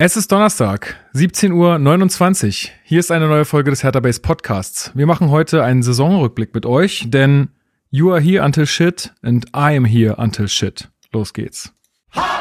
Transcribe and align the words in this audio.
Es 0.00 0.16
ist 0.16 0.30
Donnerstag, 0.30 0.94
17.29 1.16 2.66
Uhr. 2.66 2.70
Hier 2.84 3.00
ist 3.00 3.10
eine 3.10 3.26
neue 3.26 3.44
Folge 3.44 3.72
des 3.72 3.82
Hertha 3.82 3.98
Base 3.98 4.20
Podcasts. 4.20 4.92
Wir 4.94 5.06
machen 5.06 5.30
heute 5.30 5.64
einen 5.64 5.82
Saisonrückblick 5.82 6.54
mit 6.54 6.66
euch, 6.66 7.06
denn 7.08 7.48
you 7.90 8.12
are 8.12 8.20
here 8.20 8.44
until 8.44 8.64
shit 8.64 9.12
and 9.22 9.46
I 9.46 9.76
am 9.76 9.84
here 9.84 10.14
until 10.16 10.46
shit. 10.46 10.88
Los 11.12 11.32
geht's. 11.32 11.72
Hallo 12.14 12.36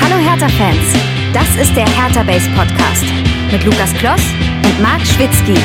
Hertha-Fans, 0.00 0.94
das 1.34 1.54
ist 1.60 1.76
der 1.76 1.86
Hertha 1.86 2.22
Base 2.22 2.48
Podcast 2.56 3.04
mit 3.52 3.62
Lukas 3.66 3.92
Kloss 3.98 4.22
und 4.64 4.80
Marc 4.80 5.02
Schwitzky. 5.02 5.60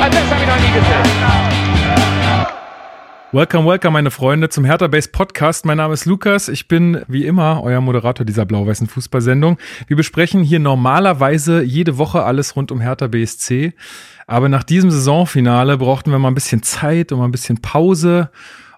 Das 0.00 0.30
habe 0.30 0.40
ich 0.40 0.48
noch 0.48 0.56
nie 0.56 0.72
gesehen. 0.72 1.47
Welcome, 3.30 3.66
welcome, 3.68 3.92
meine 3.92 4.10
Freunde, 4.10 4.48
zum 4.48 4.64
Hertha 4.64 4.86
Base 4.86 5.10
Podcast. 5.10 5.66
Mein 5.66 5.76
Name 5.76 5.92
ist 5.92 6.06
Lukas. 6.06 6.48
Ich 6.48 6.66
bin 6.66 7.02
wie 7.08 7.26
immer 7.26 7.62
euer 7.62 7.82
Moderator 7.82 8.24
dieser 8.24 8.46
blau-weißen 8.46 8.86
Fußballsendung. 8.86 9.58
Wir 9.86 9.98
besprechen 9.98 10.42
hier 10.42 10.60
normalerweise 10.60 11.62
jede 11.62 11.98
Woche 11.98 12.22
alles 12.22 12.56
rund 12.56 12.72
um 12.72 12.80
Hertha 12.80 13.06
BSC. 13.06 13.74
Aber 14.26 14.48
nach 14.48 14.62
diesem 14.62 14.90
Saisonfinale 14.90 15.76
brauchten 15.76 16.10
wir 16.10 16.18
mal 16.18 16.28
ein 16.28 16.34
bisschen 16.34 16.62
Zeit 16.62 17.12
und 17.12 17.18
mal 17.18 17.26
ein 17.26 17.30
bisschen 17.30 17.60
Pause 17.60 18.30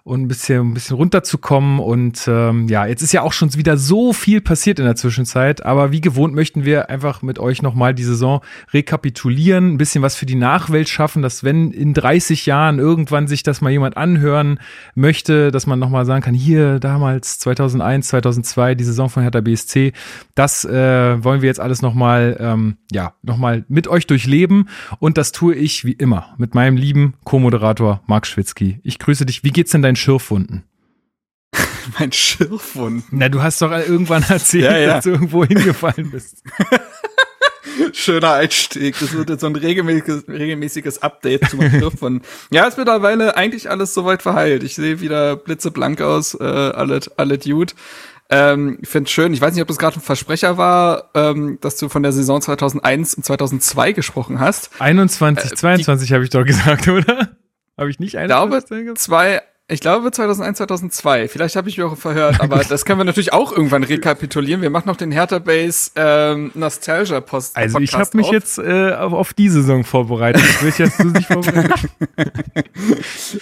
und 0.03 0.21
ein 0.21 0.27
bisschen, 0.27 0.71
ein 0.71 0.73
bisschen 0.73 0.95
runterzukommen. 0.95 1.79
Und 1.79 2.27
ähm, 2.27 2.67
ja, 2.67 2.85
jetzt 2.85 3.01
ist 3.01 3.11
ja 3.11 3.21
auch 3.21 3.33
schon 3.33 3.53
wieder 3.53 3.77
so 3.77 4.13
viel 4.13 4.41
passiert 4.41 4.79
in 4.79 4.85
der 4.85 4.95
Zwischenzeit. 4.95 5.65
Aber 5.65 5.91
wie 5.91 6.01
gewohnt 6.01 6.33
möchten 6.33 6.65
wir 6.65 6.89
einfach 6.89 7.21
mit 7.21 7.39
euch 7.39 7.61
nochmal 7.61 7.93
die 7.93 8.03
Saison 8.03 8.41
rekapitulieren, 8.73 9.73
ein 9.73 9.77
bisschen 9.77 10.01
was 10.01 10.15
für 10.15 10.25
die 10.25 10.35
Nachwelt 10.35 10.89
schaffen, 10.89 11.21
dass 11.21 11.43
wenn 11.43 11.71
in 11.71 11.93
30 11.93 12.45
Jahren 12.45 12.79
irgendwann 12.79 13.27
sich 13.27 13.43
das 13.43 13.61
mal 13.61 13.69
jemand 13.69 13.97
anhören 13.97 14.59
möchte, 14.95 15.51
dass 15.51 15.67
man 15.67 15.79
nochmal 15.79 16.05
sagen 16.05 16.23
kann, 16.23 16.33
hier 16.33 16.79
damals 16.79 17.39
2001, 17.39 18.07
2002, 18.07 18.75
die 18.75 18.83
Saison 18.83 19.09
von 19.09 19.23
Hertha 19.23 19.41
BSC, 19.41 19.93
das 20.35 20.65
äh, 20.65 21.23
wollen 21.23 21.41
wir 21.41 21.47
jetzt 21.47 21.59
alles 21.59 21.81
nochmal, 21.81 22.37
ähm, 22.39 22.77
ja, 22.91 23.13
nochmal 23.21 23.65
mit 23.67 23.87
euch 23.87 24.07
durchleben. 24.07 24.67
Und 24.99 25.17
das 25.17 25.31
tue 25.31 25.55
ich 25.55 25.85
wie 25.85 25.93
immer 25.93 26.33
mit 26.37 26.55
meinem 26.55 26.77
lieben 26.77 27.13
Co-Moderator 27.23 28.01
Marc 28.07 28.25
Schwitzky. 28.25 28.79
Ich 28.83 28.99
grüße 28.99 29.25
dich. 29.25 29.43
Wie 29.43 29.51
geht's 29.51 29.71
denn 29.71 29.81
dein 29.81 29.90
deinen 29.91 29.95
Schürfwunden? 29.97 30.63
mein 31.99 32.11
Schürfwunden? 32.11 33.03
Na, 33.11 33.29
du 33.29 33.41
hast 33.41 33.61
doch 33.61 33.71
irgendwann 33.71 34.23
erzählt, 34.23 34.65
ja, 34.65 34.77
ja. 34.77 34.87
dass 34.95 35.03
du 35.03 35.11
irgendwo 35.11 35.45
hingefallen 35.45 36.11
bist. 36.11 36.43
Schöner 37.93 38.33
Einstieg. 38.33 38.97
Das 38.99 39.13
wird 39.13 39.29
jetzt 39.29 39.41
so 39.41 39.47
ein 39.47 39.55
regelmäßiges, 39.55 40.27
regelmäßiges 40.27 41.01
Update 41.01 41.49
zu 41.49 41.57
meinen 41.57 41.79
Schürfwunden. 41.79 42.23
Ja, 42.51 42.65
ist 42.65 42.77
mittlerweile 42.77 43.35
eigentlich 43.35 43.69
alles 43.69 43.93
soweit 43.93 44.21
verheilt. 44.21 44.63
Ich 44.63 44.75
sehe 44.75 45.01
wieder 45.01 45.35
blitzeblank 45.35 46.01
aus, 46.01 46.33
äh, 46.35 46.43
alle, 46.43 46.99
alle 47.17 47.37
Dude. 47.37 47.73
Ähm, 48.29 48.77
ich 48.81 48.87
finde 48.87 49.09
schön, 49.09 49.33
ich 49.33 49.41
weiß 49.41 49.53
nicht, 49.53 49.61
ob 49.61 49.67
das 49.67 49.77
gerade 49.77 49.97
ein 49.97 50.01
Versprecher 50.01 50.57
war, 50.57 51.11
ähm, 51.15 51.57
dass 51.59 51.75
du 51.77 51.89
von 51.89 52.01
der 52.01 52.13
Saison 52.13 52.41
2001 52.41 53.15
und 53.15 53.25
2002 53.25 53.91
gesprochen 53.91 54.39
hast. 54.39 54.69
21, 54.79 55.51
äh, 55.51 55.55
22 55.55 56.13
habe 56.13 56.23
ich 56.23 56.29
doch 56.29 56.45
gesagt, 56.45 56.87
oder? 56.87 57.35
Habe 57.77 57.89
ich 57.89 57.99
nicht 57.99 58.15
21 58.17 58.77
Ich 58.77 58.83
glaube, 58.83 58.99
zwei, 58.99 59.41
ich 59.71 59.79
glaube 59.79 60.11
2001, 60.11 60.57
2002. 60.57 61.27
Vielleicht 61.27 61.55
habe 61.55 61.69
ich 61.69 61.77
mich 61.77 61.85
auch 61.85 61.97
verhört, 61.97 62.41
aber 62.41 62.63
das 62.69 62.85
können 62.85 62.99
wir 62.99 63.05
natürlich 63.05 63.33
auch 63.33 63.51
irgendwann 63.51 63.83
rekapitulieren. 63.83 64.61
Wir 64.61 64.69
machen 64.69 64.87
noch 64.87 64.97
den 64.97 65.11
Hertha 65.11 65.39
Base 65.39 65.91
ähm, 65.95 66.51
Nostalgia 66.53 67.21
Post. 67.21 67.55
Also 67.55 67.79
ich 67.79 67.93
habe 67.93 68.09
mich 68.17 68.27
auf. 68.27 68.33
jetzt 68.33 68.57
äh, 68.57 68.91
auf, 68.93 69.33
die 69.33 69.49
Saison 69.49 69.83
vorbereitet. 69.83 70.41
Ich 70.43 70.61
will 70.61 70.73
jetzt 70.77 70.99
dich 70.99 71.25
vorbereitet. 71.25 71.89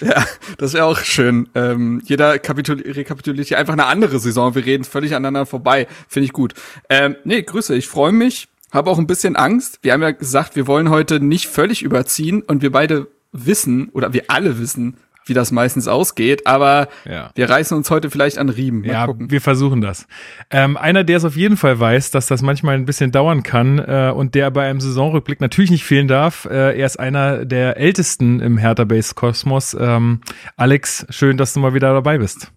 ja, 0.00 0.24
das 0.58 0.72
wäre 0.72 0.84
auch 0.84 0.98
schön. 0.98 1.48
Ähm, 1.54 2.00
jeder 2.04 2.34
rekapituliert 2.34 3.48
hier 3.48 3.58
einfach 3.58 3.72
eine 3.72 3.86
andere 3.86 4.20
Saison. 4.20 4.54
Wir 4.54 4.64
reden 4.64 4.84
völlig 4.84 5.14
aneinander 5.14 5.46
vorbei. 5.46 5.88
Finde 6.08 6.26
ich 6.26 6.32
gut. 6.32 6.54
Ähm, 6.88 7.16
nee, 7.24 7.42
Grüße. 7.42 7.74
Ich 7.74 7.88
freue 7.88 8.12
mich. 8.12 8.48
Habe 8.70 8.90
auch 8.90 8.98
ein 8.98 9.08
bisschen 9.08 9.34
Angst. 9.34 9.80
Wir 9.82 9.92
haben 9.92 10.02
ja 10.02 10.12
gesagt, 10.12 10.54
wir 10.54 10.68
wollen 10.68 10.90
heute 10.90 11.18
nicht 11.18 11.48
völlig 11.48 11.82
überziehen 11.82 12.42
und 12.42 12.62
wir 12.62 12.70
beide 12.70 13.08
wissen 13.32 13.88
oder 13.90 14.12
wir 14.12 14.24
alle 14.28 14.58
wissen, 14.58 14.96
wie 15.26 15.34
das 15.34 15.52
meistens 15.52 15.88
ausgeht, 15.88 16.46
aber 16.46 16.88
ja. 17.04 17.30
wir 17.34 17.48
reißen 17.48 17.76
uns 17.76 17.90
heute 17.90 18.10
vielleicht 18.10 18.38
an 18.38 18.48
Riemen. 18.48 18.82
Mal 18.82 18.88
ja, 18.88 19.06
gucken. 19.06 19.30
wir 19.30 19.40
versuchen 19.40 19.80
das. 19.80 20.06
Ähm, 20.50 20.76
einer, 20.76 21.04
der 21.04 21.18
es 21.18 21.24
auf 21.24 21.36
jeden 21.36 21.56
Fall 21.56 21.78
weiß, 21.78 22.10
dass 22.10 22.26
das 22.26 22.42
manchmal 22.42 22.74
ein 22.74 22.84
bisschen 22.84 23.12
dauern 23.12 23.42
kann 23.42 23.78
äh, 23.78 24.12
und 24.14 24.34
der 24.34 24.50
bei 24.50 24.68
einem 24.68 24.80
Saisonrückblick 24.80 25.40
natürlich 25.40 25.70
nicht 25.70 25.84
fehlen 25.84 26.08
darf, 26.08 26.46
äh, 26.46 26.78
er 26.78 26.86
ist 26.86 26.98
einer 26.98 27.44
der 27.44 27.76
ältesten 27.76 28.40
im 28.40 28.58
Hertha 28.58 28.84
Base 28.84 29.14
Kosmos. 29.14 29.76
Ähm, 29.78 30.20
Alex, 30.56 31.06
schön, 31.10 31.36
dass 31.36 31.52
du 31.52 31.60
mal 31.60 31.74
wieder 31.74 31.92
dabei 31.92 32.18
bist. 32.18 32.52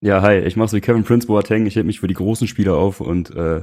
Ja, 0.00 0.22
hi, 0.22 0.38
ich 0.38 0.54
mach's 0.54 0.72
wie 0.72 0.80
Kevin 0.80 1.02
Prince 1.02 1.26
Boateng, 1.26 1.66
ich 1.66 1.74
hält 1.74 1.84
mich 1.84 1.98
für 1.98 2.06
die 2.06 2.14
großen 2.14 2.46
Spieler 2.46 2.76
auf 2.76 3.00
und 3.00 3.34
äh, 3.34 3.62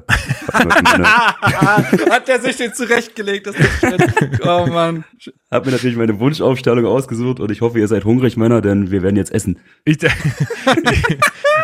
hat 0.51 2.27
der 2.27 2.41
sich 2.41 2.57
den 2.57 2.73
zurechtgelegt, 2.73 3.47
das 3.47 3.55
ist 3.55 4.41
Oh 4.45 4.67
Mann. 4.67 5.05
Hab 5.49 5.65
mir 5.65 5.71
natürlich 5.71 5.95
meine 5.95 6.19
Wunschaufstellung 6.19 6.85
ausgesucht 6.87 7.39
und 7.39 7.51
ich 7.51 7.61
hoffe, 7.61 7.79
ihr 7.79 7.87
seid 7.87 8.03
hungrig, 8.03 8.35
Männer, 8.35 8.61
denn 8.61 8.91
wir 8.91 9.01
werden 9.01 9.15
jetzt 9.15 9.31
essen. 9.31 9.59
Ich, 9.85 10.03
ich, 10.03 10.11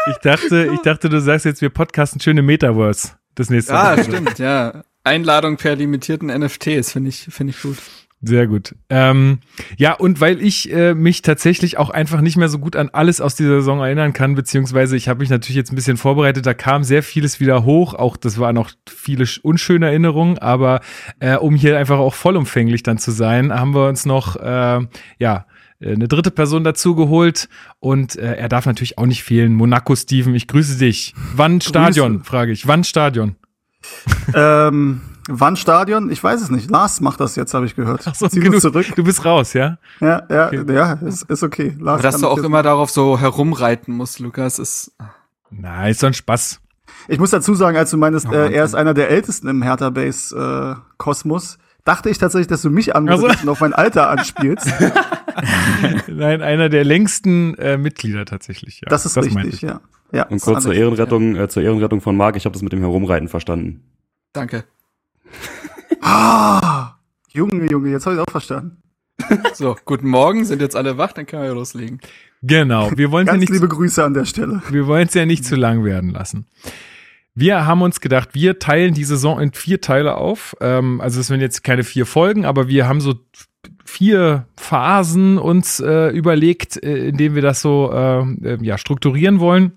ich 0.08 0.18
dachte, 0.24 0.72
ich 0.74 0.80
dachte, 0.84 1.10
du 1.10 1.20
sagst 1.20 1.46
jetzt, 1.46 1.62
wir 1.62 1.70
podcasten 1.70 2.22
schöne 2.22 2.42
Metaverse 2.42 3.18
das 3.36 3.50
nächste 3.50 3.74
Mal. 3.74 4.00
Ah, 4.00 4.04
stimmt, 4.04 4.40
ja. 4.40 4.86
Einladung 5.04 5.58
per 5.58 5.76
limitierten 5.76 6.30
NFTs, 6.30 6.94
finde 6.94 7.10
ich, 7.10 7.28
finde 7.30 7.52
ich 7.52 7.62
gut. 7.62 7.78
Sehr 8.24 8.46
gut. 8.46 8.76
Ähm, 8.90 9.40
ja, 9.78 9.94
und 9.94 10.22
weil 10.22 10.42
ich 10.42 10.72
äh, 10.72 10.94
mich 10.94 11.24
tatsächlich 11.24 11.80
auch 11.80 11.90
einfach 11.90 12.22
nicht 12.22 12.38
mehr 12.38 12.50
so 12.50 12.60
gut 12.60 12.76
an 12.76 12.90
alles 12.94 13.20
aus 13.20 13.36
dieser 13.36 13.56
Saison 13.56 13.80
erinnern 13.80 14.14
kann, 14.14 14.36
beziehungsweise 14.36 14.96
ich 14.96 15.10
habe 15.10 15.22
mich 15.22 15.32
natürlich 15.32 15.56
jetzt 15.56 15.72
ein 15.72 15.76
bisschen 15.76 15.98
vorbereitet, 15.98 16.46
da 16.46 16.54
kam 16.54 16.84
sehr 16.84 17.02
vieles 17.02 17.40
wieder 17.40 17.64
hoch, 17.66 17.96
auch 17.96 18.18
das 18.18 18.38
waren 18.38 18.60
auch 18.60 18.70
viele 18.88 19.26
unschöne 19.42 19.88
Erinnerungen, 19.88 20.38
aber 20.38 20.82
äh, 21.20 21.36
um 21.36 21.56
hier 21.56 21.80
einfach 21.80 21.98
auch 21.98 22.14
vollumfänglich 22.14 22.84
dann 22.84 23.00
zu 23.00 23.10
sein, 23.10 23.52
haben 23.52 23.74
wir 23.74 23.88
uns 23.88 24.06
noch, 24.06 24.36
äh, 24.36 24.86
ja, 25.18 25.46
äh, 25.80 25.94
eine 25.94 26.08
dritte 26.08 26.30
Person 26.30 26.64
dazu 26.64 26.94
geholt 26.94 27.50
und 27.80 28.16
äh, 28.18 28.36
er 28.36 28.50
darf 28.50 28.68
natürlich 28.68 29.00
auch 29.00 29.08
nicht 29.08 29.24
fehlen. 29.24 29.56
Monaco 29.56 29.96
Steven, 29.96 30.36
ich 30.36 30.48
grüße 30.48 30.78
dich. 30.78 31.16
Wann 31.36 31.60
Stadion, 31.60 32.24
frage 32.24 32.52
ich. 32.52 32.68
Wann 32.68 32.84
Stadion? 32.84 33.36
ähm, 34.36 35.02
Wann 35.28 35.56
Stadion? 35.56 36.10
Ich 36.12 36.24
weiß 36.24 36.42
es 36.42 36.50
nicht. 36.50 36.72
Lars 36.72 37.00
macht 37.02 37.20
das 37.20 37.36
jetzt, 37.36 37.54
habe 37.54 37.66
ich 37.66 37.76
gehört. 37.76 38.04
Ach 38.06 38.16
so, 38.16 38.28
Zieh 38.28 38.40
du, 38.40 38.60
zurück. 38.60 38.88
du 38.96 39.04
bist 39.04 39.24
raus, 39.24 39.54
ja? 39.54 39.78
Ja, 40.00 40.24
ja, 40.30 40.48
okay. 40.48 40.74
ja, 40.74 40.94
ist, 40.94 41.24
ist 41.30 41.44
okay. 41.44 41.76
Lars 41.80 42.00
Aber 42.00 42.04
dass 42.04 42.22
du 42.22 42.28
auch 42.28 42.40
immer 42.40 42.64
darauf 42.64 42.90
so 42.90 43.20
herumreiten 43.20 43.94
musst, 43.94 44.20
Lukas, 44.20 44.58
ist. 44.58 44.92
Nein, 45.52 45.92
ist 45.92 46.02
doch 46.02 46.08
ein 46.08 46.14
Spaß. 46.14 46.60
Ich 47.08 47.20
muss 47.20 47.30
dazu 47.30 47.54
sagen, 47.56 47.78
als 47.78 47.92
du 47.92 47.98
meinst, 47.98 48.28
oh, 48.28 48.34
äh, 48.34 48.54
er 48.54 48.66
ist 48.66 48.76
einer 48.76 48.94
der 48.94 49.10
ältesten 49.10 49.48
im 49.48 49.62
Hertha 49.62 49.90
Base 49.90 50.36
äh, 50.36 50.82
Kosmos, 50.98 51.58
dachte 51.84 52.10
ich 52.10 52.18
tatsächlich, 52.18 52.48
dass 52.48 52.62
du 52.62 52.70
mich 52.70 52.96
anrufst 52.96 53.24
also. 53.24 53.44
und 53.44 53.50
auf 53.50 53.60
mein 53.60 53.74
Alter 53.74 54.10
anspielst. 54.10 54.68
Nein, 56.08 56.42
einer 56.42 56.70
der 56.70 56.84
längsten 56.84 57.56
äh, 57.56 57.78
Mitglieder 57.78 58.26
tatsächlich, 58.26 58.82
ja. 58.82 58.90
Das 58.90 59.06
ist 59.06 59.18
das 59.18 59.26
richtig, 59.26 59.62
ja. 59.62 59.82
ja. 60.12 60.28
Und 60.28 60.42
kurz 60.42 60.64
zur 60.64 60.74
Ehrenrettung, 60.74 61.36
ja. 61.36 61.44
äh, 61.44 61.50
zur 61.50 61.64
Ehrenrettung 61.64 62.02
von 62.02 62.16
Marc, 62.16 62.36
ich 62.36 62.46
habe 62.46 62.54
das 62.54 62.62
mit 62.62 62.74
dem 62.74 62.80
Herumreiten 62.80 63.28
verstanden. 63.28 63.84
Danke. 64.34 64.64
ah, 66.02 66.96
Junge, 67.30 67.70
Junge, 67.70 67.90
jetzt 67.90 68.06
habe 68.06 68.16
ich 68.16 68.22
auch 68.22 68.32
verstanden. 68.32 68.78
So, 69.54 69.76
guten 69.86 70.10
Morgen, 70.10 70.46
sind 70.46 70.62
jetzt 70.62 70.76
alle 70.76 70.98
wach, 70.98 71.14
dann 71.14 71.26
können 71.26 71.44
wir 71.44 71.50
ja 71.50 71.54
loslegen. 71.54 72.00
Genau, 72.42 72.90
wir 72.96 73.12
wollen 73.12 73.28
ja 73.28 73.38
nicht 73.38 73.52
liebe 73.52 73.68
Grüße 73.68 74.04
an 74.04 74.14
der 74.14 74.26
Stelle. 74.26 74.64
Wir 74.70 74.88
wollen 74.88 75.08
es 75.08 75.14
ja 75.14 75.26
nicht 75.26 75.46
zu 75.46 75.56
lang 75.56 75.84
werden 75.84 76.10
lassen. 76.10 76.48
Wir 77.36 77.66
haben 77.66 77.82
uns 77.82 78.02
gedacht, 78.02 78.30
wir 78.34 78.60
teilen 78.60 78.94
die 78.94 79.04
Saison 79.04 79.40
in 79.40 79.54
vier 79.54 79.80
Teile 79.80 80.16
auf. 80.16 80.56
Ähm, 80.60 81.00
also 81.02 81.20
es 81.20 81.28
sind 81.28 81.40
jetzt 81.40 81.64
keine 81.64 81.84
vier 81.84 82.06
Folgen, 82.06 82.46
aber 82.46 82.68
wir 82.68 82.88
haben 82.88 83.00
so 83.00 83.16
vier 83.86 84.48
Phasen 84.58 85.38
uns 85.38 85.80
äh, 85.80 86.10
überlegt, 86.10 86.82
äh, 86.84 87.10
in 87.10 87.18
denen 87.18 87.36
wir 87.36 87.42
das 87.42 87.62
so 87.62 87.92
äh, 87.94 88.22
äh 88.22 88.58
ja, 88.62 88.78
strukturieren 88.78 89.40
wollen. 89.40 89.74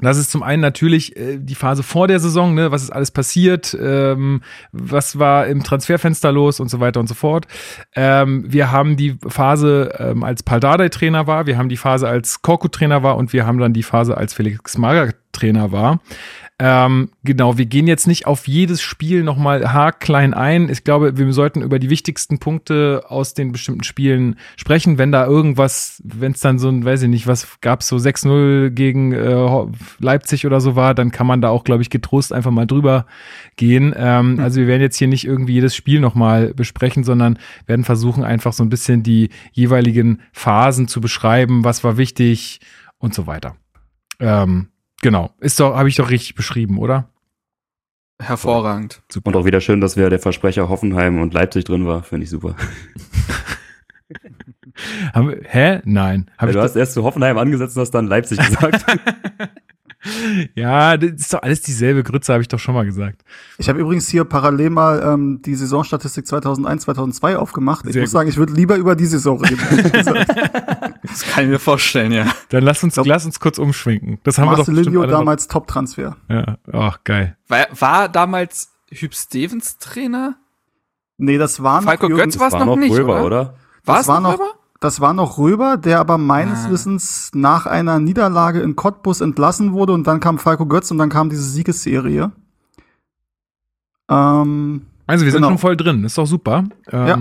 Das 0.00 0.18
ist 0.18 0.32
zum 0.32 0.42
einen 0.42 0.60
natürlich 0.60 1.16
äh, 1.16 1.38
die 1.38 1.54
Phase 1.54 1.84
vor 1.84 2.08
der 2.08 2.18
Saison, 2.18 2.54
ne? 2.54 2.72
was 2.72 2.82
ist 2.82 2.90
alles 2.90 3.12
passiert, 3.12 3.76
ähm, 3.80 4.40
was 4.72 5.20
war 5.20 5.46
im 5.46 5.62
Transferfenster 5.62 6.32
los 6.32 6.58
und 6.58 6.68
so 6.68 6.80
weiter 6.80 6.98
und 6.98 7.06
so 7.06 7.14
fort. 7.14 7.46
Ähm, 7.94 8.44
wir 8.48 8.72
haben 8.72 8.96
die 8.96 9.16
Phase, 9.28 9.94
ähm, 9.98 10.24
als 10.24 10.42
Paldadei 10.42 10.88
Trainer 10.88 11.28
war, 11.28 11.46
wir 11.46 11.58
haben 11.58 11.68
die 11.68 11.76
Phase, 11.76 12.08
als 12.08 12.42
Korku 12.42 12.66
Trainer 12.66 13.04
war 13.04 13.16
und 13.16 13.32
wir 13.32 13.46
haben 13.46 13.58
dann 13.58 13.72
die 13.72 13.84
Phase, 13.84 14.16
als 14.16 14.34
Felix 14.34 14.76
Magath 14.76 15.14
Trainer 15.30 15.70
war. 15.72 16.00
Ähm, 16.60 17.10
genau, 17.24 17.58
wir 17.58 17.66
gehen 17.66 17.88
jetzt 17.88 18.06
nicht 18.06 18.28
auf 18.28 18.46
jedes 18.46 18.80
Spiel 18.80 19.24
nochmal 19.24 19.72
haarklein 19.72 20.34
ein. 20.34 20.68
Ich 20.68 20.84
glaube, 20.84 21.16
wir 21.16 21.32
sollten 21.32 21.62
über 21.62 21.80
die 21.80 21.90
wichtigsten 21.90 22.38
Punkte 22.38 23.02
aus 23.08 23.34
den 23.34 23.50
bestimmten 23.50 23.82
Spielen 23.82 24.36
sprechen. 24.56 24.96
Wenn 24.96 25.10
da 25.10 25.26
irgendwas, 25.26 26.00
wenn 26.04 26.30
es 26.30 26.40
dann 26.40 26.60
so 26.60 26.68
ein, 26.68 26.84
weiß 26.84 27.02
ich 27.02 27.08
nicht, 27.08 27.26
was 27.26 27.60
gab's 27.60 27.88
so 27.88 27.96
6-0 27.96 28.70
gegen 28.70 29.12
äh, 29.12 29.66
Leipzig 29.98 30.46
oder 30.46 30.60
so 30.60 30.76
war, 30.76 30.94
dann 30.94 31.10
kann 31.10 31.26
man 31.26 31.40
da 31.40 31.48
auch, 31.48 31.64
glaube 31.64 31.82
ich, 31.82 31.90
getrost 31.90 32.32
einfach 32.32 32.52
mal 32.52 32.68
drüber 32.68 33.06
gehen. 33.56 33.92
Ähm, 33.96 34.34
mhm. 34.34 34.40
Also 34.40 34.60
wir 34.60 34.68
werden 34.68 34.82
jetzt 34.82 34.96
hier 34.96 35.08
nicht 35.08 35.26
irgendwie 35.26 35.54
jedes 35.54 35.74
Spiel 35.74 35.98
nochmal 35.98 36.54
besprechen, 36.54 37.02
sondern 37.02 37.36
werden 37.66 37.84
versuchen, 37.84 38.22
einfach 38.22 38.52
so 38.52 38.62
ein 38.62 38.68
bisschen 38.68 39.02
die 39.02 39.30
jeweiligen 39.50 40.22
Phasen 40.32 40.86
zu 40.86 41.00
beschreiben, 41.00 41.64
was 41.64 41.82
war 41.82 41.96
wichtig 41.96 42.60
und 42.98 43.12
so 43.12 43.26
weiter. 43.26 43.56
Ähm, 44.20 44.68
genau. 45.04 45.30
Ist 45.38 45.60
doch, 45.60 45.76
habe 45.76 45.88
ich 45.88 45.96
doch 45.96 46.10
richtig 46.10 46.34
beschrieben, 46.34 46.78
oder? 46.78 47.10
Hervorragend. 48.20 49.02
Super. 49.12 49.28
Und 49.28 49.36
auch 49.36 49.44
wieder 49.44 49.60
schön, 49.60 49.80
dass 49.80 49.96
wir 49.96 50.08
der 50.08 50.18
Versprecher 50.18 50.68
Hoffenheim 50.68 51.20
und 51.20 51.34
Leipzig 51.34 51.64
drin 51.64 51.86
war. 51.86 52.02
Finde 52.02 52.24
ich 52.24 52.30
super. 52.30 52.56
hä? 55.44 55.82
Nein. 55.84 56.30
Hab 56.38 56.48
ja, 56.48 56.54
du 56.54 56.62
hast 56.62 56.74
erst 56.74 56.94
zu 56.94 57.04
Hoffenheim 57.04 57.36
angesetzt 57.36 57.76
und 57.76 57.82
hast 57.82 57.90
dann 57.90 58.06
Leipzig 58.06 58.38
gesagt. 58.46 58.84
ja, 60.54 60.96
das 60.96 61.10
ist 61.10 61.34
doch 61.34 61.42
alles 61.42 61.60
dieselbe 61.60 62.02
Grütze, 62.02 62.32
habe 62.32 62.40
ich 62.42 62.48
doch 62.48 62.58
schon 62.58 62.74
mal 62.74 62.86
gesagt. 62.86 63.22
Ich 63.58 63.68
habe 63.68 63.80
übrigens 63.80 64.08
hier 64.08 64.24
parallel 64.24 64.70
mal 64.70 65.02
ähm, 65.04 65.42
die 65.42 65.54
Saisonstatistik 65.54 66.26
2001, 66.26 66.84
2002 66.84 67.36
aufgemacht. 67.36 67.84
Ich 67.86 67.92
Sehr 67.92 68.02
muss 68.02 68.10
gut. 68.10 68.18
sagen, 68.18 68.28
ich 68.30 68.38
würde 68.38 68.54
lieber 68.54 68.76
über 68.76 68.96
die 68.96 69.06
Saison 69.06 69.38
reden. 69.44 69.58
Das 71.06 71.22
kann 71.22 71.44
ich 71.44 71.50
mir 71.50 71.58
vorstellen, 71.58 72.12
ja. 72.12 72.26
Dann 72.48 72.64
lass 72.64 72.82
uns, 72.82 72.94
glaub, 72.94 73.06
lass 73.06 73.26
uns 73.26 73.40
kurz 73.40 73.58
umschwenken. 73.58 74.18
Das 74.24 74.38
haben 74.38 74.46
Marcelinho 74.46 75.02
wir 75.02 75.06
doch 75.06 75.18
damals 75.18 75.48
Top-Transfer. 75.48 76.16
Ja, 76.28 76.58
ach, 76.72 76.98
geil. 77.04 77.36
War, 77.48 77.66
war 77.78 78.08
damals 78.08 78.72
Hüb 78.90 79.14
Stevens 79.14 79.78
Trainer? 79.78 80.36
Nee, 81.18 81.38
das 81.38 81.62
war 81.62 81.80
noch 81.80 81.88
Falco 81.88 82.08
Götz 82.08 82.38
war 82.38 82.48
es 82.48 82.54
noch, 82.54 82.64
noch 82.64 82.76
nicht, 82.76 82.92
Röber, 82.92 83.24
oder? 83.24 83.26
oder? 83.26 83.54
War 83.84 84.00
es 84.00 84.06
noch 84.06 84.34
Röber? 84.34 84.50
Das 84.80 85.00
war 85.00 85.14
noch 85.14 85.38
Röber, 85.38 85.76
der 85.76 86.00
aber 86.00 86.18
meines 86.18 86.66
ah. 86.66 86.70
Wissens 86.70 87.30
nach 87.34 87.66
einer 87.66 88.00
Niederlage 88.00 88.60
in 88.60 88.76
Cottbus 88.76 89.20
entlassen 89.20 89.72
wurde 89.72 89.92
und 89.92 90.06
dann 90.06 90.20
kam 90.20 90.38
Falco 90.38 90.66
Götz 90.66 90.90
und 90.90 90.98
dann 90.98 91.08
kam 91.08 91.30
diese 91.30 91.44
Siegesserie. 91.44 92.32
Ähm, 94.10 94.86
also 95.06 95.24
wir 95.24 95.32
sind 95.32 95.40
genau. 95.40 95.50
schon 95.50 95.58
voll 95.58 95.76
drin, 95.76 96.04
ist 96.04 96.18
doch 96.18 96.26
super. 96.26 96.64
Ähm, 96.90 97.06
ja. 97.06 97.18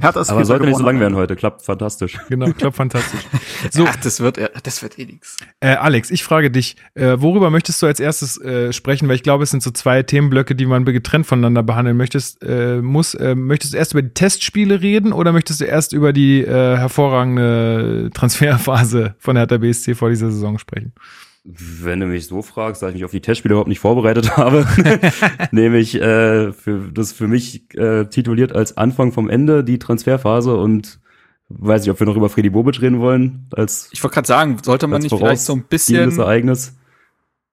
Hertha 0.00 0.20
ist 0.20 0.30
Aber 0.30 0.44
sollte 0.44 0.66
nicht 0.66 0.78
so 0.78 0.84
lang 0.84 1.00
werden 1.00 1.16
heute. 1.16 1.36
Klappt 1.36 1.62
fantastisch. 1.62 2.18
Genau, 2.28 2.52
klappt 2.52 2.76
fantastisch. 2.76 3.20
So. 3.70 3.84
Ach, 3.86 3.96
das 3.96 4.20
wird, 4.20 4.38
das 4.62 4.82
wird 4.82 4.98
eh 4.98 5.04
nix. 5.04 5.36
Äh, 5.60 5.74
Alex, 5.74 6.10
ich 6.10 6.22
frage 6.22 6.50
dich, 6.50 6.76
äh, 6.94 7.16
worüber 7.18 7.50
möchtest 7.50 7.82
du 7.82 7.86
als 7.86 7.98
erstes 7.98 8.40
äh, 8.40 8.72
sprechen? 8.72 9.08
Weil 9.08 9.16
ich 9.16 9.22
glaube, 9.22 9.44
es 9.44 9.50
sind 9.50 9.62
so 9.62 9.70
zwei 9.70 10.02
Themenblöcke, 10.02 10.54
die 10.54 10.64
man 10.66 10.84
getrennt 10.84 11.26
voneinander 11.26 11.62
behandeln 11.62 11.96
möchtest. 11.96 12.42
Äh, 12.42 12.80
muss, 12.80 13.14
äh, 13.14 13.34
möchtest 13.34 13.74
du 13.74 13.78
erst 13.78 13.92
über 13.92 14.02
die 14.02 14.14
Testspiele 14.14 14.80
reden 14.80 15.12
oder 15.12 15.32
möchtest 15.32 15.60
du 15.60 15.64
erst 15.64 15.92
über 15.92 16.12
die 16.12 16.42
äh, 16.42 16.76
hervorragende 16.76 18.10
Transferphase 18.14 19.16
von 19.18 19.36
Hertha 19.36 19.58
BSC 19.58 19.94
vor 19.94 20.10
dieser 20.10 20.30
Saison 20.30 20.58
sprechen? 20.58 20.92
Wenn 21.50 22.00
du 22.00 22.06
mich 22.06 22.26
so 22.26 22.42
fragst, 22.42 22.82
da 22.82 22.88
ich 22.88 22.94
mich 22.94 23.06
auf 23.06 23.10
die 23.10 23.22
Testspiele 23.22 23.54
überhaupt 23.54 23.70
nicht 23.70 23.80
vorbereitet 23.80 24.36
habe, 24.36 24.66
nehme 25.50 25.78
ich 25.78 25.94
äh, 25.94 26.52
für, 26.52 26.90
das 26.92 27.12
für 27.12 27.26
mich 27.26 27.74
äh, 27.74 28.04
tituliert 28.04 28.54
als 28.54 28.76
Anfang 28.76 29.12
vom 29.12 29.30
Ende 29.30 29.64
die 29.64 29.78
Transferphase 29.78 30.54
und 30.54 31.00
weiß 31.48 31.82
nicht, 31.82 31.90
ob 31.90 31.98
wir 32.00 32.06
noch 32.06 32.16
über 32.16 32.28
Freddy 32.28 32.50
Bobic 32.50 32.82
reden 32.82 33.00
wollen. 33.00 33.48
Als 33.54 33.88
ich 33.92 34.04
wollte 34.04 34.14
gerade 34.14 34.28
sagen, 34.28 34.58
sollte 34.62 34.86
man 34.88 35.00
nicht 35.00 35.16
vielleicht 35.16 35.40
so 35.40 35.54
ein 35.54 35.62
bisschen 35.62 36.18
Ereignis. 36.18 36.74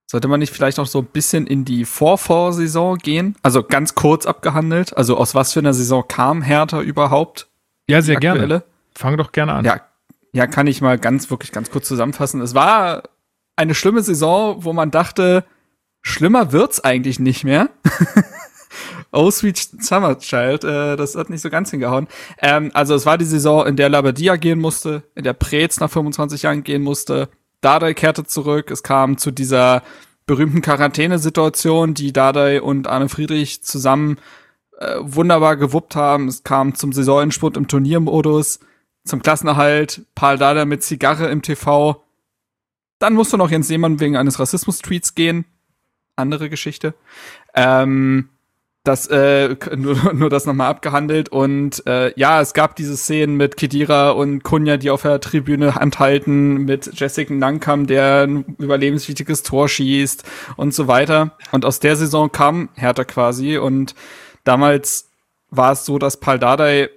Sollte 0.08 0.28
man 0.28 0.42
nicht 0.42 0.54
vielleicht 0.54 0.78
noch 0.78 0.88
so 0.88 1.00
ein 1.00 1.06
bisschen 1.06 1.48
in 1.48 1.64
die 1.64 1.86
Vorvorsaison 1.86 2.98
gehen? 2.98 3.36
Also 3.44 3.64
ganz 3.64 3.96
kurz 3.96 4.26
abgehandelt. 4.26 4.96
Also 4.96 5.18
aus 5.18 5.34
was 5.34 5.54
für 5.54 5.60
einer 5.60 5.74
Saison 5.74 6.04
kam 6.08 6.42
Hertha 6.42 6.82
überhaupt? 6.82 7.48
Ja, 7.88 8.02
sehr 8.02 8.18
gerne. 8.18 8.64
Fang 8.94 9.16
doch 9.18 9.32
gerne 9.32 9.54
an. 9.54 9.66
Ja, 9.66 9.82
ja, 10.34 10.48
kann 10.48 10.68
ich 10.68 10.82
mal 10.82 11.00
ganz, 11.00 11.30
wirklich 11.30 11.52
ganz 11.54 11.72
kurz 11.72 11.88
zusammenfassen. 11.88 12.42
Es 12.42 12.54
war 12.54 13.04
eine 13.56 13.76
schlimme 13.76 14.02
Saison, 14.02 14.64
wo 14.64 14.74
man 14.74 14.92
dachte, 14.92 15.46
schlimmer 16.02 16.52
wird's 16.52 16.80
eigentlich 16.80 17.20
nicht 17.20 17.44
mehr. 17.44 17.70
oh 19.12 19.32
Sweet 19.32 19.58
Summer 19.82 20.18
Child, 20.20 20.64
äh, 20.64 20.96
das 20.96 21.16
hat 21.16 21.30
nicht 21.30 21.42
so 21.42 21.50
ganz 21.50 21.72
hingehauen. 21.72 22.08
Ähm, 22.42 22.72
also 22.74 22.96
es 22.96 23.06
war 23.06 23.18
die 23.18 23.26
Saison, 23.26 23.66
in 23.66 23.76
der 23.76 23.90
Labadia 23.90 24.36
gehen 24.36 24.60
musste, 24.60 25.04
in 25.16 25.24
der 25.24 25.34
Preetz 25.34 25.80
nach 25.80 25.90
25 25.90 26.44
Jahren 26.44 26.64
gehen 26.64 26.84
musste. 26.84 27.30
Dardai 27.62 27.94
kehrte 27.94 28.26
zurück. 28.26 28.70
Es 28.72 28.84
kam 28.84 29.18
zu 29.18 29.32
dieser 29.32 29.82
berühmten 30.26 30.62
Quarantänesituation, 30.62 31.94
die 31.94 32.14
Dardai 32.14 32.62
und 32.62 32.88
Arne 32.88 33.10
Friedrich 33.10 33.64
zusammen 33.64 34.18
äh, 34.80 34.98
wunderbar 35.00 35.56
gewuppt 35.56 35.96
haben. 35.96 36.28
Es 36.28 36.44
kam 36.44 36.76
zum 36.76 36.94
Saisonendspurt 36.94 37.58
im 37.58 37.68
Turniermodus, 37.68 38.60
zum 39.06 39.22
Klassenerhalt, 39.22 40.02
Paul 40.16 40.38
Dardai 40.38 40.66
mit 40.66 40.84
Zigarre 40.84 41.28
im 41.28 41.42
TV 41.42 42.05
dann 43.00 43.14
musste 43.14 43.38
noch 43.38 43.52
Jens 43.52 43.68
Seemann 43.68 44.00
wegen 44.00 44.18
eines 44.18 44.40
Rassismus-Tweets 44.40 45.16
gehen. 45.16 45.46
Andere 46.16 46.50
Geschichte. 46.50 46.94
Ähm, 47.54 48.30
das 48.86 49.08
äh, 49.08 49.56
nur, 49.76 50.14
nur 50.14 50.30
das 50.30 50.46
nochmal 50.46 50.70
abgehandelt 50.70 51.30
und 51.30 51.86
äh, 51.88 52.18
ja, 52.18 52.40
es 52.40 52.54
gab 52.54 52.76
diese 52.76 52.96
Szenen 52.96 53.36
mit 53.36 53.58
Kedira 53.58 54.12
und 54.12 54.44
Kunja, 54.44 54.78
die 54.78 54.92
auf 54.92 55.02
der 55.02 55.20
Tribüne 55.20 55.76
Hand 55.76 56.00
halten, 56.00 56.66
mit 56.66 56.92
Jessica 56.94 57.34
Nankam, 57.34 57.88
der 57.88 58.24
ein 58.28 58.56
überlebenswichtiges 58.58 59.44
Tor 59.44 59.68
schießt 59.68 60.24
und 60.56 60.74
so 60.74 60.88
weiter. 60.88 61.32
Und 61.52 61.66
aus 61.66 61.80
der 61.80 61.96
Saison 61.96 62.32
kam 62.32 62.70
Hertha 62.76 63.04
quasi 63.04 63.58
und 63.58 63.96
damals 64.44 65.10
war 65.50 65.74
es 65.74 65.86
so, 65.86 66.00
dass 66.00 66.20
Paul 66.20 66.40
Dardai, 66.40 66.90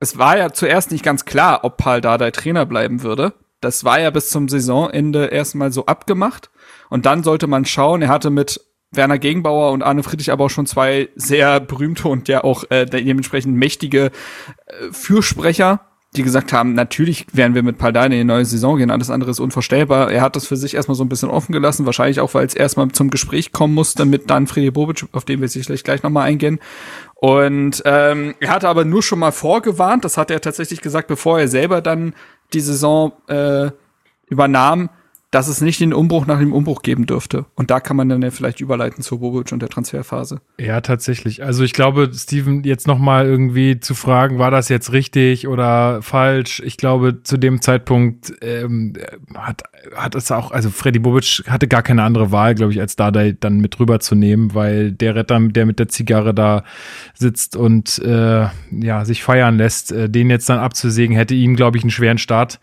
es 0.00 0.18
war 0.18 0.38
ja 0.38 0.52
zuerst 0.52 0.90
nicht 0.90 1.04
ganz 1.04 1.24
klar, 1.24 1.60
ob 1.64 1.76
Paul 1.76 2.00
Dardai 2.00 2.30
Trainer 2.30 2.66
bleiben 2.66 3.02
würde. 3.02 3.34
Das 3.60 3.84
war 3.84 4.00
ja 4.00 4.10
bis 4.10 4.30
zum 4.30 4.48
Saisonende 4.48 5.26
erstmal 5.26 5.72
so 5.72 5.86
abgemacht. 5.86 6.50
Und 6.90 7.06
dann 7.06 7.22
sollte 7.22 7.46
man 7.46 7.64
schauen, 7.64 8.02
er 8.02 8.08
hatte 8.08 8.30
mit 8.30 8.60
Werner 8.90 9.18
Gegenbauer 9.18 9.72
und 9.72 9.82
Arne 9.82 10.02
Friedrich 10.02 10.32
aber 10.32 10.46
auch 10.46 10.50
schon 10.50 10.66
zwei 10.66 11.08
sehr 11.14 11.60
berühmte 11.60 12.08
und 12.08 12.28
ja 12.28 12.42
auch 12.44 12.64
äh, 12.70 12.86
dementsprechend 12.86 13.54
mächtige 13.54 14.06
äh, 14.06 14.92
Fürsprecher, 14.92 15.80
die 16.16 16.22
gesagt 16.22 16.54
haben, 16.54 16.72
natürlich 16.72 17.26
werden 17.32 17.54
wir 17.54 17.62
mit 17.62 17.76
Paldane 17.76 18.14
in 18.14 18.20
die 18.20 18.24
neue 18.24 18.46
Saison 18.46 18.78
gehen, 18.78 18.90
alles 18.90 19.10
andere 19.10 19.30
ist 19.30 19.40
unvorstellbar. 19.40 20.10
Er 20.10 20.22
hat 20.22 20.36
das 20.36 20.46
für 20.46 20.56
sich 20.56 20.74
erstmal 20.74 20.94
so 20.94 21.04
ein 21.04 21.10
bisschen 21.10 21.28
offen 21.28 21.52
gelassen, 21.52 21.84
wahrscheinlich 21.84 22.20
auch, 22.20 22.32
weil 22.32 22.46
es 22.46 22.54
erstmal 22.54 22.88
zum 22.88 23.10
Gespräch 23.10 23.52
kommen 23.52 23.74
musste 23.74 24.06
mit 24.06 24.30
Dan 24.30 24.46
Friedrich 24.46 24.72
Bobic, 24.72 25.04
auf 25.12 25.26
den 25.26 25.42
wir 25.42 25.48
sicherlich 25.48 25.84
gleich 25.84 26.02
nochmal 26.02 26.26
eingehen. 26.26 26.58
Und 27.20 27.82
ähm, 27.84 28.36
er 28.38 28.50
hatte 28.50 28.68
aber 28.68 28.84
nur 28.84 29.02
schon 29.02 29.18
mal 29.18 29.32
vorgewarnt, 29.32 30.04
das 30.04 30.16
hat 30.16 30.30
er 30.30 30.40
tatsächlich 30.40 30.80
gesagt, 30.80 31.08
bevor 31.08 31.40
er 31.40 31.48
selber 31.48 31.80
dann 31.80 32.14
die 32.52 32.60
Saison 32.60 33.12
äh, 33.26 33.70
übernahm, 34.28 34.88
dass 35.30 35.48
es 35.48 35.60
nicht 35.60 35.78
den 35.80 35.92
Umbruch 35.92 36.26
nach 36.26 36.38
dem 36.38 36.54
Umbruch 36.54 36.80
geben 36.80 37.04
dürfte. 37.04 37.44
Und 37.54 37.70
da 37.70 37.80
kann 37.80 37.98
man 37.98 38.08
dann 38.08 38.22
ja 38.22 38.30
vielleicht 38.30 38.60
überleiten 38.60 39.02
zur 39.02 39.20
Bobic 39.20 39.52
und 39.52 39.60
der 39.60 39.68
Transferphase. 39.68 40.40
Ja, 40.58 40.80
tatsächlich. 40.80 41.44
Also 41.44 41.64
ich 41.64 41.74
glaube, 41.74 42.10
Steven, 42.14 42.64
jetzt 42.64 42.86
noch 42.86 42.98
mal 42.98 43.26
irgendwie 43.26 43.78
zu 43.78 43.94
fragen, 43.94 44.38
war 44.38 44.50
das 44.50 44.70
jetzt 44.70 44.92
richtig 44.92 45.46
oder 45.46 46.00
falsch? 46.00 46.62
Ich 46.64 46.78
glaube, 46.78 47.22
zu 47.24 47.36
dem 47.36 47.60
Zeitpunkt 47.60 48.32
ähm, 48.40 48.94
hat, 49.34 49.64
hat 49.94 50.14
es 50.14 50.30
auch, 50.30 50.50
also 50.50 50.70
Freddy 50.70 50.98
Bobic 50.98 51.42
hatte 51.46 51.68
gar 51.68 51.82
keine 51.82 52.04
andere 52.04 52.32
Wahl, 52.32 52.54
glaube 52.54 52.72
ich, 52.72 52.80
als 52.80 52.96
da 52.96 53.10
dann 53.10 53.60
mit 53.60 53.78
rüberzunehmen, 53.78 54.54
weil 54.54 54.92
der 54.92 55.14
Retter, 55.14 55.38
der 55.40 55.66
mit 55.66 55.78
der 55.78 55.88
Zigarre 55.88 56.32
da 56.32 56.64
sitzt 57.12 57.54
und 57.54 57.98
äh, 57.98 58.46
ja, 58.70 59.04
sich 59.04 59.22
feiern 59.22 59.58
lässt, 59.58 59.92
äh, 59.92 60.08
den 60.08 60.30
jetzt 60.30 60.48
dann 60.48 60.58
abzusägen, 60.58 61.14
hätte 61.14 61.34
ihm, 61.34 61.54
glaube 61.54 61.76
ich, 61.76 61.84
einen 61.84 61.90
schweren 61.90 62.18
Start 62.18 62.60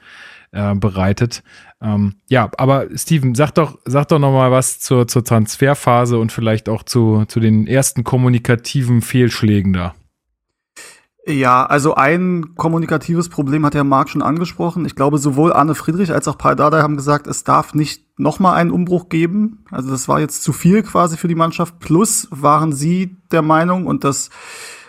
bereitet. 0.52 1.44
Ähm, 1.82 2.16
ja, 2.30 2.50
aber 2.58 2.88
Steven, 2.96 3.36
sag 3.36 3.52
doch, 3.52 3.80
sag 3.86 4.08
doch 4.08 4.20
noch 4.20 4.34
was 4.34 4.80
zur, 4.80 5.08
zur 5.08 5.24
Transferphase 5.24 6.18
und 6.18 6.32
vielleicht 6.32 6.70
auch 6.70 6.84
zu, 6.84 7.26
zu 7.28 7.40
den 7.40 7.68
ersten 7.68 8.04
kommunikativen 8.04 9.02
Fehlschlägen 9.02 9.74
da. 9.74 9.94
Ja, 11.28 11.66
also 11.66 11.96
ein 11.96 12.54
kommunikatives 12.56 13.30
Problem 13.30 13.66
hat 13.66 13.74
der 13.74 13.84
Marc 13.84 14.10
schon 14.10 14.22
angesprochen. 14.22 14.86
Ich 14.86 14.96
glaube, 14.96 15.18
sowohl 15.18 15.54
Arne 15.54 15.74
Friedrich 15.74 16.14
als 16.14 16.28
auch 16.28 16.38
Paul 16.38 16.56
Dardai 16.56 16.82
haben 16.82 16.98
gesagt, 16.98 17.26
es 17.26 17.44
darf 17.44 17.74
nicht 17.74 18.20
noch 18.20 18.38
mal 18.40 18.54
einen 18.54 18.70
Umbruch 18.70 19.10
geben. 19.10 19.66
Also 19.72 19.90
das 19.90 20.08
war 20.08 20.20
jetzt 20.20 20.44
zu 20.44 20.54
viel 20.54 20.84
quasi 20.84 21.18
für 21.18 21.28
die 21.28 21.34
Mannschaft. 21.34 21.80
Plus 21.80 22.28
waren 22.30 22.74
sie 22.74 23.18
der 23.32 23.42
Meinung, 23.42 23.88
und 23.88 24.04
das 24.04 24.30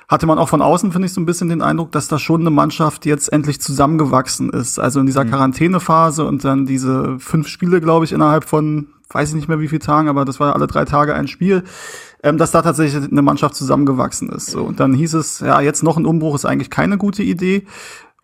hatte 0.08 0.26
man 0.26 0.38
auch 0.38 0.48
von 0.48 0.62
außen, 0.62 0.92
finde 0.92 1.06
ich, 1.06 1.12
so 1.12 1.20
ein 1.20 1.26
bisschen 1.26 1.48
den 1.48 1.62
Eindruck, 1.62 1.90
dass 1.92 2.08
da 2.08 2.18
schon 2.18 2.40
eine 2.40 2.50
Mannschaft 2.50 3.06
jetzt 3.06 3.32
endlich 3.32 3.60
zusammengewachsen 3.60 4.50
ist. 4.50 4.78
Also 4.78 5.00
in 5.00 5.06
dieser 5.06 5.24
mhm. 5.24 5.30
Quarantänephase 5.30 6.24
und 6.24 6.44
dann 6.44 6.66
diese 6.66 7.18
fünf 7.18 7.48
Spiele, 7.48 7.80
glaube 7.80 8.04
ich, 8.04 8.12
innerhalb 8.12 8.44
von, 8.44 8.86
weiß 9.10 9.30
ich 9.30 9.34
nicht 9.34 9.48
mehr 9.48 9.60
wie 9.60 9.68
viele 9.68 9.80
Tagen, 9.80 10.08
aber 10.08 10.24
das 10.24 10.38
war 10.38 10.54
alle 10.54 10.68
drei 10.68 10.84
Tage 10.84 11.14
ein 11.14 11.26
Spiel, 11.26 11.64
ähm, 12.22 12.38
dass 12.38 12.52
da 12.52 12.62
tatsächlich 12.62 13.10
eine 13.10 13.22
Mannschaft 13.22 13.56
zusammengewachsen 13.56 14.28
ist. 14.28 14.50
So, 14.50 14.62
und 14.62 14.78
dann 14.78 14.94
hieß 14.94 15.14
es, 15.14 15.40
ja, 15.40 15.60
jetzt 15.60 15.82
noch 15.82 15.96
ein 15.96 16.06
Umbruch 16.06 16.36
ist 16.36 16.44
eigentlich 16.44 16.70
keine 16.70 16.98
gute 16.98 17.24
Idee. 17.24 17.66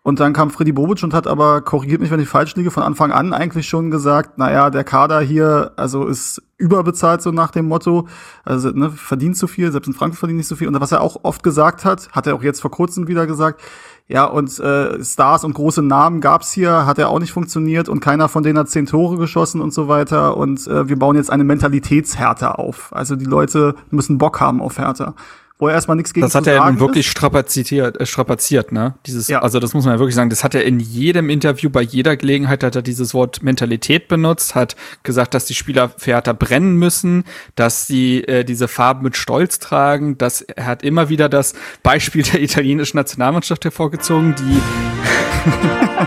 Und 0.05 0.19
dann 0.19 0.33
kam 0.33 0.51
Freddy 0.51 0.73
Bobic 0.73 1.01
und 1.05 1.15
hat 1.15 1.29
aber, 1.29 1.61
korrigiert 1.61 2.01
mich, 2.01 2.11
wenn 2.11 2.19
ich 2.19 2.29
falsch 2.29 2.57
liege, 2.57 2.73
von 2.73 2.83
Anfang 2.83 3.13
an 3.13 3.33
eigentlich 3.33 3.69
schon 3.69 3.93
gesagt, 3.93 4.37
naja, 4.37 4.69
der 4.69 4.83
Kader 4.83 5.21
hier, 5.21 5.73
also 5.77 6.07
ist 6.07 6.43
überbezahlt, 6.57 7.23
so 7.23 7.31
nach 7.31 7.53
dem 7.53 7.69
Motto, 7.69 8.09
also 8.45 8.71
ne, 8.71 8.91
verdient 8.91 9.37
zu 9.37 9.47
viel, 9.47 9.71
selbst 9.71 9.87
in 9.87 9.95
Frankfurt 9.95 10.19
verdient 10.19 10.39
nicht 10.39 10.49
so 10.49 10.57
viel. 10.57 10.67
Und 10.67 10.81
was 10.81 10.91
er 10.91 11.03
auch 11.03 11.21
oft 11.23 11.45
gesagt 11.45 11.85
hat, 11.85 12.11
hat 12.11 12.27
er 12.27 12.35
auch 12.35 12.43
jetzt 12.43 12.61
vor 12.61 12.73
kurzem 12.73 13.07
wieder 13.07 13.29
gesagt, 13.29 13.61
ja, 14.09 14.25
und 14.25 14.59
äh, 14.59 15.03
Stars 15.05 15.45
und 15.45 15.55
große 15.55 15.83
Namen 15.83 16.21
gab's 16.21 16.51
hier, 16.51 16.85
hat 16.85 16.99
er 16.99 17.09
auch 17.09 17.21
nicht 17.21 17.33
funktioniert 17.33 17.89
und 17.89 18.01
keiner 18.01 18.29
von 18.29 18.43
denen 18.43 18.59
hat 18.59 18.69
zehn 18.69 18.87
Tore 18.87 19.17
geschossen 19.19 19.61
und 19.61 19.73
so 19.73 19.87
weiter. 19.87 20.37
Und 20.37 20.67
äh, 20.67 20.89
wir 20.89 20.99
bauen 20.99 21.15
jetzt 21.15 21.31
eine 21.31 21.45
Mentalitätshärte 21.45 22.59
auf. 22.59 22.93
Also 22.93 23.15
die 23.15 23.25
Leute 23.25 23.77
müssen 23.91 24.19
Bock 24.19 24.41
haben 24.41 24.61
auf 24.61 24.79
Härte 24.79 25.15
wo 25.63 25.69
er 25.69 25.75
erstmal 25.75 25.97
nichts 25.97 26.13
gegen 26.13 26.27
Das 26.27 26.35
hat 26.35 26.49
er 26.49 26.55
ja 26.55 26.81
wirklich 26.81 27.09
strapaziert, 27.09 28.01
äh, 28.01 28.05
strapaziert, 28.05 28.73
ne? 28.73 28.95
Dieses, 29.07 29.29
ja. 29.29 29.43
also 29.43 29.61
das 29.61 29.75
muss 29.75 29.85
man 29.85 29.95
ja 29.95 30.01
wirklich 30.01 30.17
sagen, 30.17 30.29
das 30.29 30.43
hat 30.43 30.57
er 30.57 30.65
in 30.65 30.81
jedem 30.81 31.31
Interview, 31.31 31.71
bei 31.71 31.83
jeder 31.83 32.17
Gelegenheit 32.17 32.65
hat 32.65 32.75
er 32.75 32.83
dieses 32.83 33.15
Wort 33.15 33.45
Mentalität 33.45 34.09
benutzt, 34.09 34.57
hat 34.57 34.75
gesagt, 35.05 35.35
dass 35.35 35.45
die 35.45 35.55
Spieler 35.55 35.95
Theater 35.95 36.35
brennen 36.35 36.75
müssen, 36.75 37.23
dass 37.55 37.87
sie 37.87 38.25
äh, 38.25 38.43
diese 38.43 38.67
Farben 38.67 39.05
mit 39.05 39.17
Stolz 39.17 39.61
tragen, 39.61 40.19
dass 40.19 40.41
er 40.41 40.67
hat 40.67 40.83
immer 40.83 41.09
wieder 41.09 41.29
das 41.29 41.55
Beispiel 41.85 42.25
der 42.25 42.43
italienischen 42.43 42.97
Nationalmannschaft 42.97 43.63
hervorgezogen, 43.65 44.35
die 44.35 44.61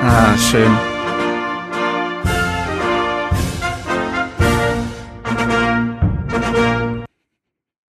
Ah, 0.00 0.36
schön. 0.38 0.93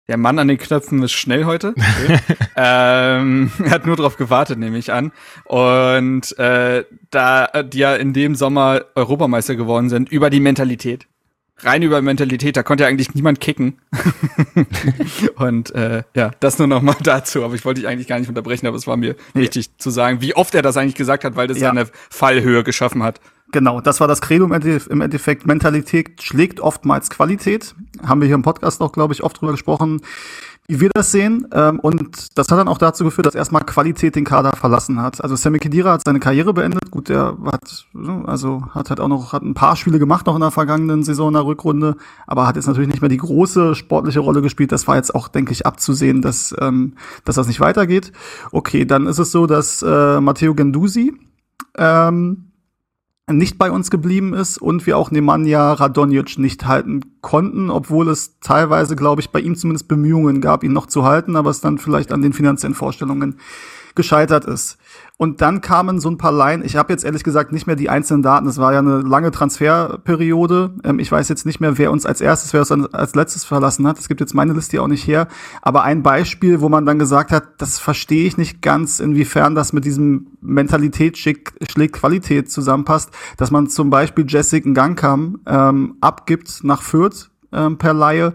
Der 0.10 0.18
Mann 0.18 0.38
an 0.38 0.50
den 0.50 0.58
Knöpfen 0.58 1.02
ist 1.02 1.14
schnell 1.14 1.46
heute. 1.46 1.74
Okay. 1.84 2.20
ähm, 2.56 3.52
er 3.64 3.72
hat 3.72 3.86
nur 3.86 3.96
darauf 3.96 4.18
gewartet, 4.18 4.60
nehme 4.60 4.78
ich 4.78 4.92
an. 4.92 5.12
Und 5.46 6.38
äh, 6.38 6.84
da 7.12 7.48
die 7.64 7.78
ja 7.78 7.96
in 7.96 8.14
dem 8.14 8.36
Sommer 8.36 8.86
Europameister 8.96 9.56
geworden 9.56 9.90
sind, 9.90 10.10
über 10.12 10.30
die 10.30 10.40
Mentalität. 10.40 11.08
Rein 11.60 11.82
über 11.84 12.02
Mentalität, 12.02 12.58
da 12.58 12.64
konnte 12.64 12.84
ja 12.84 12.90
eigentlich 12.90 13.14
niemand 13.14 13.40
kicken. 13.40 13.80
und 15.36 15.74
äh, 15.76 16.04
ja, 16.16 16.32
das 16.40 16.60
nur 16.60 16.68
noch 16.68 16.82
mal 16.82 16.96
dazu. 17.04 17.44
Aber 17.44 17.56
ich 17.56 17.64
wollte 17.64 17.82
dich 17.82 17.90
eigentlich 17.90 18.08
gar 18.08 18.20
nicht 18.20 18.28
unterbrechen, 18.28 18.68
aber 18.68 18.76
es 18.76 18.88
war 18.88 18.98
mir 18.98 19.16
wichtig 19.34 19.78
zu 19.78 19.90
sagen, 19.90 20.22
wie 20.22 20.36
oft 20.36 20.56
er 20.56 20.62
das 20.62 20.78
eigentlich 20.78 20.96
gesagt 20.96 21.24
hat, 21.24 21.36
weil 21.36 21.48
das 21.48 21.60
ja 21.60 21.70
eine 21.70 21.88
Fallhöhe 22.10 22.64
geschaffen 22.64 23.04
hat. 23.04 23.22
Genau, 23.54 23.82
das 23.82 24.00
war 24.00 24.08
das 24.08 24.20
Credo 24.20 24.46
im 24.46 25.02
Endeffekt. 25.02 25.46
Mentalität 25.46 26.24
schlägt 26.24 26.60
oftmals 26.60 27.12
Qualität. 27.12 27.76
Haben 28.04 28.20
wir 28.20 28.26
hier 28.26 28.34
im 28.34 28.42
Podcast 28.42 28.82
auch, 28.82 28.92
glaube 28.92 29.14
ich, 29.14 29.24
oft 29.24 29.40
drüber 29.40 29.52
gesprochen, 29.52 30.02
wie 30.68 30.80
wir 30.80 30.90
das 30.92 31.12
sehen. 31.12 31.48
Ähm, 31.54 31.80
und 31.80 32.36
das 32.36 32.48
hat 32.50 32.58
dann 32.58 32.68
auch 32.68 32.80
dazu 32.80 33.04
geführt, 33.04 33.28
dass 33.28 33.36
erstmal 33.36 33.64
Qualität 33.64 34.16
den 34.16 34.24
Kader 34.24 34.54
verlassen 34.54 35.00
hat. 35.00 35.24
Also 35.24 35.36
Sammy 35.36 35.60
Kedira 35.60 35.92
hat 35.92 36.02
seine 36.04 36.20
Karriere 36.20 36.52
beendet. 36.52 36.90
Gut, 36.90 37.10
der 37.10 37.38
hat, 37.46 37.86
also 38.26 38.64
hat 38.72 38.90
halt 38.90 39.00
auch 39.00 39.08
noch, 39.08 39.34
hat 39.34 39.44
ein 39.44 39.54
paar 39.54 39.76
Spiele 39.76 40.00
gemacht 40.00 40.26
noch 40.26 40.34
in 40.34 40.42
der 40.42 40.50
vergangenen 40.50 41.04
Saison 41.04 41.28
in 41.28 41.36
der 41.36 41.46
Rückrunde, 41.46 41.96
aber 42.26 42.48
hat 42.48 42.56
jetzt 42.56 42.66
natürlich 42.66 42.90
nicht 42.90 43.02
mehr 43.02 43.10
die 43.10 43.18
große 43.18 43.76
sportliche 43.76 44.22
Rolle 44.22 44.42
gespielt. 44.42 44.72
Das 44.72 44.88
war 44.88 44.96
jetzt 44.96 45.14
auch, 45.14 45.28
denke 45.28 45.52
ich, 45.52 45.68
abzusehen, 45.68 46.24
dass, 46.24 46.56
ähm, 46.60 46.94
dass 47.24 47.36
das 47.36 47.46
nicht 47.46 47.60
weitergeht. 47.60 48.14
Okay, 48.52 48.86
dann 48.86 49.06
ist 49.06 49.20
es 49.20 49.32
so, 49.32 49.46
dass 49.46 49.84
äh, 49.84 50.20
Matteo 50.20 50.56
Gendusi, 50.56 51.14
ähm, 51.78 52.46
nicht 53.32 53.58
bei 53.58 53.72
uns 53.72 53.90
geblieben 53.90 54.34
ist 54.34 54.58
und 54.58 54.86
wir 54.86 54.98
auch 54.98 55.10
Nemanja 55.10 55.74
Radonjic 55.74 56.38
nicht 56.38 56.66
halten 56.66 57.02
konnten, 57.22 57.70
obwohl 57.70 58.10
es 58.10 58.40
teilweise, 58.42 58.96
glaube 58.96 59.22
ich, 59.22 59.30
bei 59.30 59.40
ihm 59.40 59.56
zumindest 59.56 59.88
Bemühungen 59.88 60.42
gab, 60.42 60.64
ihn 60.64 60.74
noch 60.74 60.88
zu 60.88 61.06
halten, 61.06 61.38
aber 61.38 61.50
es 61.50 61.62
dann 61.62 61.78
vielleicht 61.78 62.12
an 62.12 62.22
den 62.22 62.34
finanziellen 62.34 62.76
Vorstellungen 62.76 63.38
gescheitert 63.96 64.46
ist. 64.46 64.78
Und 65.24 65.40
dann 65.40 65.62
kamen 65.62 66.02
so 66.02 66.10
ein 66.10 66.18
paar 66.18 66.34
Laien. 66.34 66.66
Ich 66.66 66.76
habe 66.76 66.92
jetzt 66.92 67.06
ehrlich 67.06 67.24
gesagt 67.24 67.54
nicht 67.54 67.66
mehr 67.66 67.78
die 67.78 67.90
einzelnen 67.90 68.24
Daten. 68.24 68.46
Es 68.46 68.58
war 68.58 68.74
ja 68.74 68.80
eine 68.80 68.98
lange 69.00 69.32
Transferperiode. 69.32 70.72
Ähm, 70.84 71.00
ich 71.00 71.10
weiß 71.10 71.30
jetzt 71.30 71.46
nicht 71.46 71.62
mehr, 71.62 71.78
wer 71.78 71.94
uns 71.94 72.06
als 72.06 72.20
erstes, 72.20 72.52
wer 72.52 72.60
uns 72.60 72.94
als 72.94 73.16
letztes 73.16 73.46
verlassen 73.46 73.88
hat. 73.88 73.98
Es 73.98 74.10
gibt 74.10 74.20
jetzt 74.20 74.34
meine 74.34 74.52
Liste 74.52 74.82
auch 74.82 74.90
nicht 74.90 75.08
her. 75.08 75.30
Aber 75.62 75.84
ein 75.84 76.04
Beispiel, 76.04 76.60
wo 76.60 76.68
man 76.68 76.86
dann 76.86 77.00
gesagt 77.00 77.32
hat, 77.32 77.46
das 77.60 77.80
verstehe 77.80 78.28
ich 78.28 78.36
nicht 78.36 78.62
ganz, 78.62 79.00
inwiefern 79.00 79.56
das 79.56 79.72
mit 79.72 79.86
diesem 79.86 80.28
Mentalität 80.42 81.18
schlägt 81.18 81.94
Qualität 81.94 82.52
zusammenpasst, 82.52 83.12
dass 83.38 83.50
man 83.50 83.70
zum 83.70 83.90
Beispiel 83.90 84.26
Jessica 84.28 84.72
Gangkam 84.72 85.40
ähm, 85.46 85.96
abgibt 86.02 86.66
nach 86.66 86.82
Fürth 86.82 87.30
ähm, 87.54 87.78
per 87.78 87.94
Laie 87.94 88.34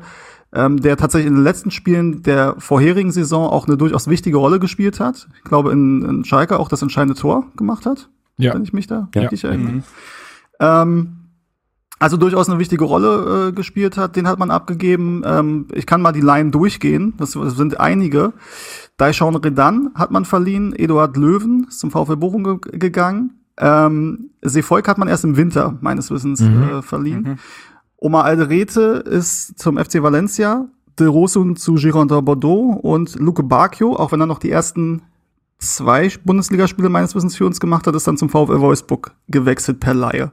ähm, 0.52 0.80
der 0.80 0.96
tatsächlich 0.96 1.28
in 1.28 1.34
den 1.34 1.44
letzten 1.44 1.70
Spielen 1.70 2.22
der 2.22 2.54
vorherigen 2.58 3.12
Saison 3.12 3.48
auch 3.48 3.66
eine 3.66 3.76
durchaus 3.76 4.08
wichtige 4.08 4.38
Rolle 4.38 4.58
gespielt 4.58 5.00
hat. 5.00 5.28
Ich 5.36 5.44
glaube, 5.44 5.72
in, 5.72 6.02
in 6.02 6.24
Schalke 6.24 6.58
auch 6.58 6.68
das 6.68 6.82
entscheidende 6.82 7.18
Tor 7.18 7.46
gemacht 7.56 7.86
hat, 7.86 8.08
ja. 8.38 8.54
wenn 8.54 8.62
ich 8.62 8.72
mich 8.72 8.86
da 8.86 9.08
ja. 9.14 9.22
richtig 9.22 9.44
erinnere. 9.44 9.72
Mhm. 9.72 9.82
Ähm, 10.60 11.14
also 12.00 12.16
durchaus 12.16 12.48
eine 12.48 12.60
wichtige 12.60 12.84
Rolle 12.84 13.48
äh, 13.48 13.52
gespielt 13.52 13.96
hat, 13.96 14.14
den 14.14 14.28
hat 14.28 14.38
man 14.38 14.50
abgegeben. 14.50 15.22
Ähm, 15.24 15.66
ich 15.74 15.84
kann 15.84 16.00
mal 16.00 16.12
die 16.12 16.20
Line 16.20 16.50
durchgehen, 16.50 17.14
das, 17.18 17.32
das 17.32 17.56
sind 17.56 17.80
einige. 17.80 18.32
Daishon 18.96 19.36
Redan 19.36 19.90
hat 19.94 20.10
man 20.10 20.24
verliehen, 20.24 20.74
Eduard 20.74 21.16
Löwen 21.16 21.66
ist 21.68 21.80
zum 21.80 21.90
VfL 21.90 22.16
Bochum 22.16 22.44
ge 22.44 22.78
gegangen. 22.78 23.34
Ähm, 23.58 24.30
Seefolk 24.42 24.86
hat 24.86 24.98
man 24.98 25.08
erst 25.08 25.24
im 25.24 25.36
Winter 25.36 25.76
meines 25.80 26.10
Wissens 26.12 26.40
mhm. 26.40 26.62
äh, 26.62 26.82
verliehen. 26.82 27.22
Mhm. 27.22 27.36
Oma 27.98 28.22
Alderete 28.22 29.02
ist 29.06 29.58
zum 29.58 29.76
FC 29.76 30.02
Valencia, 30.02 30.68
De 30.98 31.06
Rosun 31.06 31.56
zu 31.56 31.74
Girondin 31.74 32.24
Bordeaux 32.24 32.78
und 32.80 33.16
Luke 33.16 33.42
Bacchio, 33.42 33.94
auch 33.96 34.12
wenn 34.12 34.20
er 34.20 34.26
noch 34.26 34.38
die 34.38 34.50
ersten 34.50 35.02
zwei 35.58 36.10
Bundesligaspiele 36.24 36.88
meines 36.88 37.14
Wissens 37.14 37.36
für 37.36 37.46
uns 37.46 37.60
gemacht 37.60 37.86
hat, 37.86 37.94
ist 37.94 38.06
dann 38.06 38.16
zum 38.16 38.28
VfL 38.28 38.60
Wolfsburg 38.60 39.14
gewechselt 39.28 39.80
per 39.80 39.94
Laie. 39.94 40.32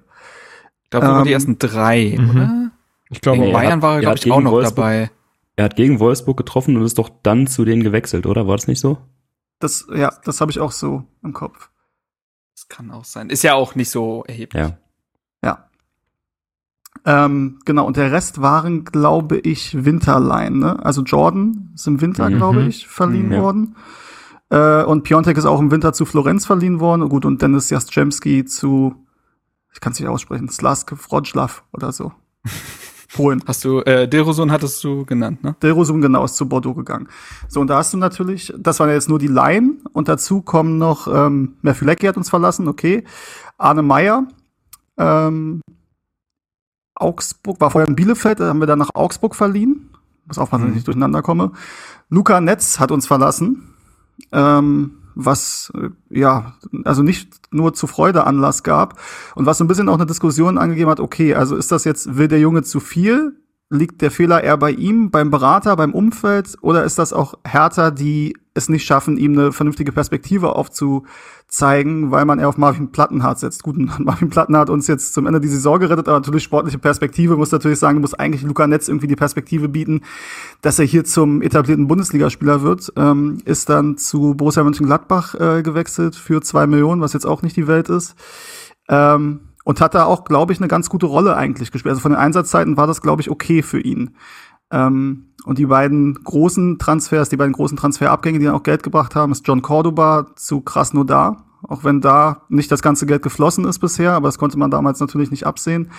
Da 0.89 1.01
waren 1.01 1.19
ähm, 1.19 1.25
die 1.25 1.33
ersten 1.33 1.57
drei, 1.57 2.15
mhm. 2.17 2.29
oder? 2.29 2.71
Ich 3.09 3.21
glaube, 3.21 3.45
in 3.45 3.53
Bayern 3.53 3.81
war 3.81 3.95
er, 3.95 4.01
glaube 4.01 4.17
ich, 4.17 4.31
auch 4.31 4.41
noch 4.41 4.51
Wolfsburg, 4.51 4.75
dabei. 4.75 5.11
Er 5.55 5.65
hat 5.65 5.75
gegen 5.75 5.99
Wolfsburg 5.99 6.37
getroffen 6.37 6.75
und 6.77 6.83
ist 6.83 6.97
doch 6.97 7.09
dann 7.23 7.47
zu 7.47 7.65
denen 7.65 7.83
gewechselt, 7.83 8.25
oder? 8.25 8.47
War 8.47 8.55
das 8.55 8.67
nicht 8.67 8.79
so? 8.79 8.97
Das, 9.59 9.87
ja, 9.93 10.13
das 10.23 10.41
habe 10.41 10.51
ich 10.51 10.59
auch 10.59 10.71
so 10.71 11.03
im 11.23 11.33
Kopf. 11.33 11.69
Das 12.55 12.67
kann 12.67 12.91
auch 12.91 13.05
sein. 13.05 13.29
Ist 13.29 13.43
ja 13.43 13.55
auch 13.55 13.75
nicht 13.75 13.89
so 13.89 14.23
erheblich. 14.27 14.61
Ja. 14.61 14.77
Ähm, 17.05 17.59
genau, 17.65 17.85
und 17.85 17.97
der 17.97 18.11
Rest 18.11 18.41
waren, 18.41 18.83
glaube 18.83 19.37
ich, 19.37 19.85
Winterline. 19.85 20.57
Ne? 20.57 20.83
Also 20.83 21.03
Jordan 21.03 21.69
ist 21.75 21.87
im 21.87 22.01
Winter, 22.01 22.29
mhm. 22.29 22.37
glaube 22.37 22.63
ich, 22.63 22.87
verliehen 22.87 23.31
ja. 23.31 23.41
worden. 23.41 23.75
Äh, 24.49 24.83
und 24.83 25.03
Piontek 25.03 25.37
ist 25.37 25.45
auch 25.45 25.59
im 25.59 25.69
Winter 25.69 25.93
zu 25.93 26.05
Florenz 26.05 26.45
verliehen 26.45 26.79
worden. 26.79 27.07
Gut, 27.09 27.25
und 27.25 27.41
Dennis 27.41 27.69
Jastrzemski 27.69 28.45
zu, 28.45 28.95
ich 29.71 29.79
kann 29.81 29.93
es 29.93 29.99
nicht 29.99 30.09
aussprechen, 30.09 30.49
Slask 30.49 30.91
Wroclaw 31.09 31.61
oder 31.73 31.91
so. 31.91 32.11
Polen. 33.15 33.41
Hast 33.47 33.63
du, 33.63 33.79
äh, 33.81 34.09
Derosun 34.09 34.51
hattest 34.51 34.83
du 34.83 35.05
genannt, 35.05 35.41
ne? 35.41 35.55
Derosun, 35.61 36.01
genau, 36.01 36.25
ist 36.25 36.35
zu 36.35 36.49
Bordeaux 36.49 36.73
gegangen. 36.73 37.07
So, 37.47 37.61
und 37.61 37.67
da 37.67 37.77
hast 37.77 37.93
du 37.93 37.97
natürlich, 37.97 38.53
das 38.57 38.79
waren 38.79 38.89
jetzt 38.89 39.07
nur 39.07 39.19
die 39.19 39.27
Laien, 39.27 39.81
und 39.93 40.09
dazu 40.09 40.41
kommen 40.41 40.77
noch, 40.77 41.07
ähm, 41.07 41.55
Merfulecki 41.61 42.07
hat 42.07 42.17
uns 42.17 42.29
verlassen, 42.29 42.67
okay. 42.67 43.05
Arne 43.57 43.83
Meyer, 43.83 44.27
ähm, 44.97 45.61
Augsburg, 46.95 47.59
war 47.61 47.71
vorher 47.71 47.87
in 47.87 47.95
Bielefeld, 47.95 48.39
da 48.39 48.47
haben 48.47 48.59
wir 48.59 48.67
dann 48.67 48.79
nach 48.79 48.91
Augsburg 48.93 49.35
verliehen. 49.35 49.89
Muss 50.25 50.37
aufpassen, 50.37 50.63
mhm. 50.63 50.67
dass 50.67 50.71
ich 50.71 50.75
nicht 50.77 50.87
durcheinander 50.87 51.21
komme. 51.21 51.51
Luca 52.09 52.41
Netz 52.41 52.79
hat 52.79 52.91
uns 52.91 53.05
verlassen. 53.05 53.73
Ähm, 54.31 54.91
was 55.15 55.71
äh, 55.75 55.89
ja, 56.09 56.55
also 56.83 57.01
nicht 57.01 57.53
nur 57.53 57.73
zu 57.73 57.87
Freude 57.87 58.25
Anlass 58.25 58.63
gab 58.63 58.99
und 59.35 59.45
was 59.45 59.57
so 59.57 59.63
ein 59.63 59.67
bisschen 59.67 59.89
auch 59.89 59.95
eine 59.95 60.05
Diskussion 60.05 60.57
angegeben 60.57 60.89
hat, 60.89 60.99
okay, 60.99 61.35
also 61.35 61.55
ist 61.55 61.71
das 61.71 61.85
jetzt, 61.85 62.17
will 62.17 62.27
der 62.27 62.39
Junge 62.39 62.63
zu 62.63 62.79
viel? 62.79 63.37
Liegt 63.75 64.01
der 64.01 64.11
Fehler 64.11 64.43
eher 64.43 64.57
bei 64.57 64.71
ihm, 64.71 65.11
beim 65.11 65.29
Berater, 65.29 65.75
beim 65.75 65.93
Umfeld 65.93 66.57
oder 66.61 66.83
ist 66.83 66.97
das 66.97 67.13
auch 67.13 67.35
Härter, 67.43 67.91
die 67.91 68.35
es 68.55 68.69
nicht 68.69 68.85
schaffen, 68.85 69.17
ihm 69.17 69.33
eine 69.33 69.51
vernünftige 69.51 69.91
Perspektive 69.91 70.55
aufzuzeigen, 70.55 72.11
weil 72.11 72.23
man 72.23 72.39
eher 72.39 72.47
auf 72.47 72.57
Marvin 72.57 72.91
Plattenhardt 72.91 73.39
setzt. 73.39 73.63
Gut, 73.63 73.75
Marvin 73.99 74.29
Plattenhardt 74.29 74.69
uns 74.69 74.87
jetzt 74.87 75.13
zum 75.13 75.27
Ende 75.27 75.41
die 75.41 75.49
Saison 75.49 75.77
gerettet, 75.77 76.07
aber 76.07 76.19
natürlich 76.19 76.43
sportliche 76.43 76.79
Perspektive 76.79 77.35
muss 77.35 77.51
natürlich 77.51 77.79
sagen, 77.79 77.99
muss 77.99 78.13
eigentlich 78.13 78.43
Luca 78.43 78.65
Netz 78.65 78.87
irgendwie 78.87 79.07
die 79.07 79.17
Perspektive 79.17 79.67
bieten, 79.67 80.01
dass 80.61 80.79
er 80.79 80.85
hier 80.85 81.03
zum 81.03 81.41
etablierten 81.41 81.87
Bundesligaspieler 81.87 82.61
wird. 82.61 82.93
Ähm, 82.95 83.39
ist 83.43 83.69
dann 83.69 83.97
zu 83.97 84.35
Borussia 84.35 84.63
Mönchengladbach 84.63 85.35
äh, 85.35 85.61
gewechselt 85.61 86.15
für 86.15 86.41
zwei 86.41 86.65
Millionen, 86.65 87.01
was 87.01 87.11
jetzt 87.11 87.25
auch 87.25 87.41
nicht 87.41 87.57
die 87.57 87.67
Welt 87.67 87.89
ist. 87.89 88.15
Ähm, 88.87 89.41
und 89.65 89.81
hat 89.81 89.95
da 89.95 90.05
auch, 90.05 90.23
glaube 90.23 90.53
ich, 90.53 90.59
eine 90.59 90.69
ganz 90.69 90.89
gute 90.89 91.07
Rolle 91.07 91.35
eigentlich 91.35 91.71
gespielt. 91.71 91.91
Also 91.91 92.01
von 92.01 92.11
den 92.11 92.19
Einsatzzeiten 92.19 92.77
war 92.77 92.87
das, 92.87 93.01
glaube 93.01 93.21
ich, 93.21 93.29
okay 93.29 93.63
für 93.63 93.81
ihn. 93.81 94.15
Ähm, 94.71 95.33
und 95.43 95.57
die 95.57 95.65
beiden 95.65 96.13
großen 96.23 96.77
Transfers, 96.77 97.29
die 97.29 97.35
beiden 97.35 97.53
großen 97.53 97.75
Transferabgänge, 97.75 98.39
die 98.39 98.45
dann 98.45 98.53
auch 98.53 98.63
Geld 98.63 98.83
gebracht 98.83 99.15
haben, 99.15 99.31
ist 99.31 99.45
John 99.45 99.63
Cordoba 99.63 100.27
zu 100.35 100.61
Krasnodar. 100.61 101.45
Auch 101.63 101.83
wenn 101.83 101.99
da 101.99 102.43
nicht 102.47 102.71
das 102.71 102.83
ganze 102.83 103.07
Geld 103.07 103.23
geflossen 103.23 103.65
ist 103.65 103.79
bisher, 103.79 104.13
aber 104.13 104.27
das 104.27 104.37
konnte 104.37 104.59
man 104.59 104.69
damals 104.69 104.99
natürlich 104.99 105.31
nicht 105.31 105.47
absehen. 105.47 105.89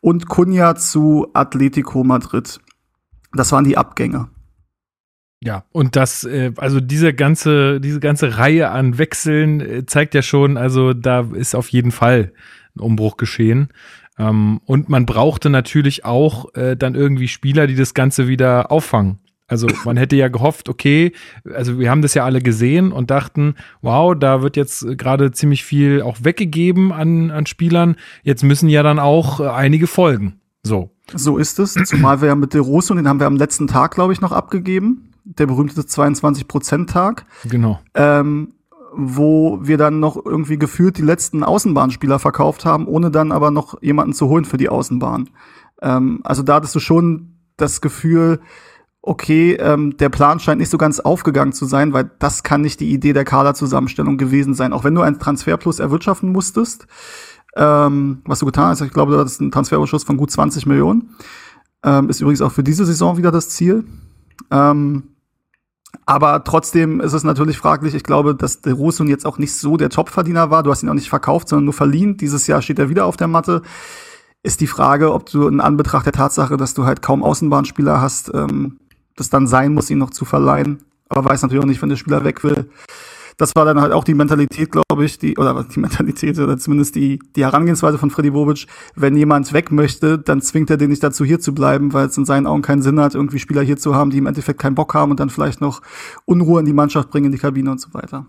Und 0.00 0.28
Cunha 0.28 0.74
zu 0.76 1.28
Atletico 1.32 2.04
Madrid. 2.04 2.60
Das 3.32 3.52
waren 3.52 3.64
die 3.64 3.78
Abgänge. 3.78 4.28
Ja, 5.40 5.64
und 5.72 5.96
das, 5.96 6.24
äh, 6.24 6.52
also 6.58 6.80
diese 6.80 7.14
ganze, 7.14 7.80
diese 7.80 8.00
ganze 8.00 8.36
Reihe 8.36 8.70
an 8.70 8.98
Wechseln 8.98 9.60
äh, 9.60 9.86
zeigt 9.86 10.14
ja 10.14 10.20
schon, 10.20 10.58
also 10.58 10.92
da 10.92 11.20
ist 11.32 11.54
auf 11.54 11.68
jeden 11.68 11.92
Fall 11.92 12.32
Umbruch 12.80 13.16
geschehen. 13.16 13.68
Ähm, 14.18 14.60
und 14.64 14.88
man 14.88 15.06
brauchte 15.06 15.50
natürlich 15.50 16.04
auch 16.04 16.54
äh, 16.54 16.76
dann 16.76 16.94
irgendwie 16.94 17.28
Spieler, 17.28 17.66
die 17.66 17.76
das 17.76 17.94
Ganze 17.94 18.28
wieder 18.28 18.70
auffangen. 18.72 19.18
Also 19.50 19.66
man 19.84 19.96
hätte 19.96 20.14
ja 20.14 20.28
gehofft, 20.28 20.68
okay, 20.68 21.12
also 21.54 21.78
wir 21.78 21.90
haben 21.90 22.02
das 22.02 22.12
ja 22.12 22.24
alle 22.24 22.42
gesehen 22.42 22.92
und 22.92 23.10
dachten, 23.10 23.54
wow, 23.80 24.14
da 24.14 24.42
wird 24.42 24.56
jetzt 24.56 24.98
gerade 24.98 25.32
ziemlich 25.32 25.64
viel 25.64 26.02
auch 26.02 26.18
weggegeben 26.20 26.92
an, 26.92 27.30
an 27.30 27.46
Spielern. 27.46 27.96
Jetzt 28.22 28.44
müssen 28.44 28.68
ja 28.68 28.82
dann 28.82 28.98
auch 28.98 29.40
einige 29.40 29.86
folgen. 29.86 30.40
So. 30.62 30.90
So 31.14 31.38
ist 31.38 31.58
es. 31.58 31.72
Zumal 31.72 32.20
wir 32.20 32.28
ja 32.28 32.34
mit 32.34 32.52
De 32.52 32.60
und 32.60 32.96
den 32.96 33.08
haben 33.08 33.20
wir 33.20 33.26
am 33.26 33.36
letzten 33.36 33.68
Tag, 33.68 33.94
glaube 33.94 34.12
ich, 34.12 34.20
noch 34.20 34.32
abgegeben 34.32 35.08
der 35.36 35.46
berühmte 35.46 35.80
22%-Tag. 35.82 37.26
Genau. 37.44 37.80
Ähm, 37.94 38.54
wo 38.94 39.58
wir 39.62 39.78
dann 39.78 40.00
noch 40.00 40.24
irgendwie 40.24 40.58
gefühlt 40.58 40.98
die 40.98 41.02
letzten 41.02 41.44
Außenbahnspieler 41.44 42.18
verkauft 42.18 42.64
haben, 42.64 42.86
ohne 42.86 43.10
dann 43.10 43.32
aber 43.32 43.50
noch 43.50 43.80
jemanden 43.82 44.12
zu 44.12 44.28
holen 44.28 44.44
für 44.44 44.56
die 44.56 44.68
Außenbahn. 44.68 45.30
Ähm, 45.82 46.20
also 46.24 46.42
da 46.42 46.56
hattest 46.56 46.74
du 46.74 46.80
schon 46.80 47.34
das 47.56 47.80
Gefühl, 47.80 48.40
okay, 49.02 49.54
ähm, 49.54 49.96
der 49.96 50.08
Plan 50.08 50.40
scheint 50.40 50.60
nicht 50.60 50.70
so 50.70 50.78
ganz 50.78 51.00
aufgegangen 51.00 51.52
zu 51.52 51.66
sein, 51.66 51.92
weil 51.92 52.10
das 52.18 52.42
kann 52.42 52.60
nicht 52.60 52.80
die 52.80 52.92
Idee 52.92 53.12
der 53.12 53.24
Kaderzusammenstellung 53.24 54.18
gewesen 54.18 54.54
sein. 54.54 54.72
Auch 54.72 54.84
wenn 54.84 54.94
du 54.94 55.02
einen 55.02 55.18
Transferplus 55.18 55.78
erwirtschaften 55.78 56.30
musstest, 56.30 56.86
ähm, 57.56 58.22
was 58.24 58.40
du 58.40 58.46
getan 58.46 58.68
hast, 58.68 58.80
ich 58.80 58.92
glaube, 58.92 59.12
du 59.12 59.18
hattest 59.18 59.40
einen 59.40 59.50
Transferüberschuss 59.50 60.04
von 60.04 60.16
gut 60.16 60.30
20 60.30 60.66
Millionen. 60.66 61.16
Ähm, 61.82 62.08
ist 62.08 62.20
übrigens 62.20 62.42
auch 62.42 62.52
für 62.52 62.62
diese 62.64 62.84
Saison 62.84 63.16
wieder 63.16 63.30
das 63.30 63.50
Ziel. 63.50 63.84
Ähm, 64.50 65.04
aber 66.06 66.44
trotzdem 66.44 67.00
ist 67.00 67.12
es 67.12 67.24
natürlich 67.24 67.58
fraglich. 67.58 67.94
Ich 67.94 68.02
glaube, 68.02 68.34
dass 68.34 68.60
der 68.60 68.74
Rosun 68.74 69.08
jetzt 69.08 69.26
auch 69.26 69.38
nicht 69.38 69.54
so 69.54 69.76
der 69.76 69.90
Topverdiener 69.90 70.50
war. 70.50 70.62
Du 70.62 70.70
hast 70.70 70.82
ihn 70.82 70.88
auch 70.88 70.94
nicht 70.94 71.10
verkauft, 71.10 71.48
sondern 71.48 71.66
nur 71.66 71.74
verliehen. 71.74 72.16
Dieses 72.16 72.46
Jahr 72.46 72.62
steht 72.62 72.78
er 72.78 72.88
wieder 72.88 73.06
auf 73.06 73.16
der 73.16 73.28
Matte. 73.28 73.62
Ist 74.42 74.60
die 74.60 74.66
Frage, 74.66 75.12
ob 75.12 75.28
du 75.30 75.48
in 75.48 75.60
Anbetracht 75.60 76.06
der 76.06 76.12
Tatsache, 76.12 76.56
dass 76.56 76.74
du 76.74 76.84
halt 76.84 77.02
kaum 77.02 77.22
Außenbahnspieler 77.22 78.00
hast, 78.00 78.30
ähm, 78.34 78.78
das 79.16 79.30
dann 79.30 79.46
sein 79.46 79.74
muss, 79.74 79.90
ihn 79.90 79.98
noch 79.98 80.10
zu 80.10 80.24
verleihen. 80.24 80.78
Aber 81.08 81.28
weiß 81.28 81.42
natürlich 81.42 81.62
auch 81.62 81.68
nicht, 81.68 81.82
wenn 81.82 81.88
der 81.88 81.96
Spieler 81.96 82.24
weg 82.24 82.44
will, 82.44 82.70
das 83.38 83.54
war 83.54 83.64
dann 83.64 83.80
halt 83.80 83.92
auch 83.92 84.04
die 84.04 84.14
Mentalität, 84.14 84.72
glaube 84.72 85.04
ich, 85.04 85.18
die, 85.18 85.38
oder 85.38 85.64
die 85.64 85.78
Mentalität 85.80 86.38
oder 86.38 86.58
zumindest 86.58 86.96
die, 86.96 87.20
die 87.36 87.44
Herangehensweise 87.44 87.96
von 87.96 88.10
Freddy 88.10 88.30
Bobic. 88.30 88.66
Wenn 88.96 89.16
jemand 89.16 89.52
weg 89.52 89.70
möchte, 89.70 90.18
dann 90.18 90.42
zwingt 90.42 90.70
er 90.70 90.76
den 90.76 90.90
nicht 90.90 91.02
dazu, 91.02 91.24
hier 91.24 91.38
zu 91.38 91.54
bleiben, 91.54 91.92
weil 91.92 92.08
es 92.08 92.18
in 92.18 92.26
seinen 92.26 92.48
Augen 92.48 92.62
keinen 92.62 92.82
Sinn 92.82 93.00
hat, 93.00 93.14
irgendwie 93.14 93.38
Spieler 93.38 93.62
hier 93.62 93.76
zu 93.76 93.94
haben, 93.94 94.10
die 94.10 94.18
im 94.18 94.26
Endeffekt 94.26 94.60
keinen 94.60 94.74
Bock 94.74 94.92
haben 94.92 95.12
und 95.12 95.20
dann 95.20 95.30
vielleicht 95.30 95.60
noch 95.60 95.80
Unruhe 96.24 96.60
in 96.60 96.66
die 96.66 96.72
Mannschaft 96.72 97.10
bringen, 97.10 97.26
in 97.26 97.32
die 97.32 97.38
Kabine 97.38 97.70
und 97.70 97.80
so 97.80 97.94
weiter. 97.94 98.26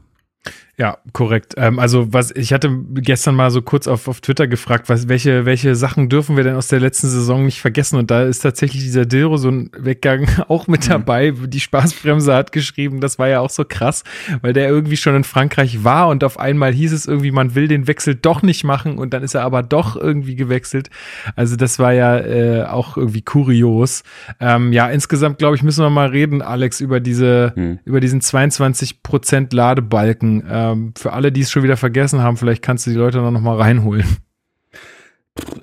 Ja, 0.80 0.98
korrekt. 1.12 1.56
Ähm, 1.58 1.78
also 1.78 2.14
was 2.14 2.32
ich 2.32 2.54
hatte 2.54 2.72
gestern 2.94 3.36
mal 3.36 3.52
so 3.52 3.62
kurz 3.62 3.86
auf, 3.86 4.08
auf 4.08 4.22
Twitter 4.22 4.48
gefragt, 4.48 4.88
was 4.88 5.10
welche 5.10 5.46
welche 5.46 5.76
Sachen 5.76 6.08
dürfen 6.08 6.38
wir 6.38 6.46
denn 6.46 6.56
aus 6.56 6.70
der 6.70 6.80
letzten 6.80 7.10
Saison 7.10 7.44
nicht 7.44 7.60
vergessen? 7.60 7.98
Und 7.98 8.10
da 8.10 8.24
ist 8.24 8.40
tatsächlich 8.40 8.84
dieser 8.84 9.06
Dilro 9.06 9.36
so 9.36 9.50
ein 9.50 9.72
Weggang 9.78 10.30
auch 10.48 10.68
mit 10.68 10.86
mhm. 10.86 10.92
dabei. 10.92 11.32
Die 11.32 11.60
Spaßbremse 11.60 12.34
hat 12.34 12.54
geschrieben, 12.54 13.02
das 13.02 13.20
war 13.20 13.28
ja 13.28 13.42
auch 13.42 13.50
so 13.50 13.66
krass, 13.68 14.06
weil 14.42 14.54
der 14.54 14.70
irgendwie 14.70 14.96
schon 14.96 15.16
in 15.18 15.26
Frankreich 15.26 15.84
war 15.84 16.08
und 16.08 16.24
auf 16.24 16.40
einmal 16.40 16.72
hieß 16.72 16.94
es 16.94 17.06
irgendwie, 17.06 17.32
man 17.32 17.56
will 17.56 17.68
den 17.68 17.88
Wechsel 17.88 18.16
doch 18.16 18.42
nicht 18.42 18.64
machen 18.64 19.00
und 19.00 19.14
dann 19.14 19.22
ist 19.22 19.36
er 19.36 19.42
aber 19.42 19.64
doch 19.64 19.98
irgendwie 19.98 20.38
gewechselt. 20.38 20.90
Also 21.36 21.58
das 21.58 21.80
war 21.80 21.92
ja 21.92 22.20
äh, 22.20 22.64
auch 22.64 22.96
irgendwie 22.96 23.22
kurios. 23.22 24.04
Ähm, 24.40 24.72
ja, 24.72 24.90
insgesamt 24.90 25.40
glaube 25.40 25.58
ich 25.58 25.64
müssen 25.64 25.84
wir 25.84 25.90
mal 25.90 26.08
reden, 26.08 26.42
Alex, 26.42 26.80
über 26.80 27.02
diese 27.02 27.52
mhm. 27.58 27.80
über 27.84 28.00
diesen 28.00 28.22
22 28.22 29.04
Prozent 29.04 29.52
Ladebalken. 29.52 30.46
Ähm, 30.50 30.69
ähm, 30.72 30.94
für 30.98 31.14
alle, 31.14 31.32
die 31.32 31.42
es 31.42 31.52
schon 31.52 31.64
wieder 31.64 31.78
vergessen 31.78 32.22
haben, 32.22 32.38
vielleicht 32.38 32.62
kannst 32.62 32.86
du 32.86 32.92
die 32.92 32.98
Leute 32.98 33.20
noch 33.20 33.32
mal 33.42 33.58
reinholen. 33.58 34.06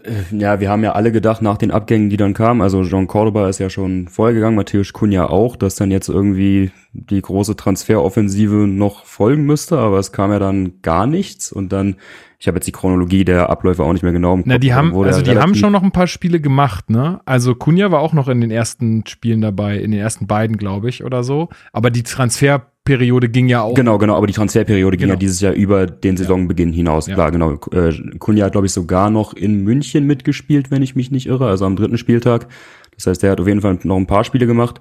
Äh, 0.05 0.37
ja, 0.37 0.61
wir 0.61 0.71
haben 0.71 0.85
ja 0.85 0.93
alle 0.93 1.13
gedacht 1.13 1.43
nach 1.43 1.59
den 1.59 1.71
Abgängen, 1.71 2.11
die 2.11 2.17
dann 2.17 2.35
kamen, 2.35 2.63
also 2.63 2.85
Jean 2.85 3.07
Cordoba 3.07 3.49
ist 3.49 3.59
ja 3.59 3.71
schon 3.71 4.09
vorher 4.09 4.35
gegangen, 4.35 4.57
Matthäus 4.57 4.93
Kunja 4.93 5.29
auch, 5.29 5.57
dass 5.57 5.75
dann 5.77 5.91
jetzt 5.91 6.09
irgendwie 6.09 6.71
die 7.11 7.21
große 7.21 7.57
Transferoffensive 7.57 8.67
noch 8.67 9.05
folgen 9.05 9.45
müsste, 9.45 9.79
aber 9.79 9.99
es 9.99 10.12
kam 10.12 10.31
ja 10.31 10.38
dann 10.38 10.81
gar 10.83 11.07
nichts 11.07 11.53
und 11.53 11.73
dann 11.73 11.97
ich 12.38 12.49
habe 12.49 12.59
jetzt 12.59 12.67
die 12.67 12.73
Chronologie 12.73 13.25
der 13.25 13.49
Abläufe 13.49 13.83
auch 13.83 13.93
nicht 13.93 14.03
mehr 14.03 14.12
genau 14.12 14.35
im 14.35 14.41
Kopf. 14.41 14.49
Na, 14.49 14.59
die 14.59 14.75
haben, 14.75 14.95
also 14.95 15.23
die 15.23 15.37
haben 15.38 15.55
schon 15.55 15.73
noch 15.73 15.83
ein 15.83 15.93
paar 15.93 16.07
Spiele 16.07 16.38
gemacht, 16.38 16.91
ne? 16.91 17.21
Also 17.25 17.55
Kunja 17.55 17.91
war 17.91 18.00
auch 18.00 18.12
noch 18.12 18.29
in 18.29 18.41
den 18.41 18.50
ersten 18.50 19.07
Spielen 19.07 19.41
dabei, 19.41 19.79
in 19.79 19.91
den 19.91 20.00
ersten 20.00 20.26
beiden, 20.26 20.59
glaube 20.59 20.91
ich, 20.91 21.03
oder 21.03 21.25
so. 21.25 21.49
Aber 21.73 21.91
die 21.91 22.03
Transferperiode 22.03 23.31
ging 23.31 23.49
ja 23.49 23.62
auch. 23.62 23.75
Genau, 23.75 23.97
genau, 23.97 24.17
aber 24.17 24.26
die 24.26 24.35
Transferperiode 24.35 24.99
genau. 24.99 25.07
ging 25.07 25.15
ja 25.15 25.17
dieses 25.17 25.41
Jahr 25.41 25.55
über 25.55 25.87
den 25.87 26.19
Saisonbeginn 26.19 26.73
hinaus. 26.73 27.07
Ja. 27.07 27.15
Klar, 27.15 27.31
genau. 27.31 27.55
Äh, 27.73 27.95
Kunja 28.19 28.45
hat, 28.45 28.53
glaube 28.53 28.67
ich, 28.67 28.73
sogar 28.73 29.09
noch 29.09 29.33
in 29.33 29.65
München 29.65 30.05
mitgespielt, 30.05 30.71
wenn 30.71 30.83
ich 30.83 30.95
mich 30.95 31.11
nicht 31.11 31.26
irre, 31.26 31.49
also 31.49 31.65
am 31.65 31.76
dritten 31.76 31.97
Spieltag. 31.97 32.49
Das 32.97 33.06
heißt, 33.06 33.23
der 33.23 33.30
hat 33.30 33.41
auf 33.41 33.49
jeden 33.49 33.63
Fall 33.63 33.78
noch 33.82 33.97
ein 33.97 34.06
paar 34.06 34.25
Spiele 34.25 34.47
gemacht. 34.47 34.80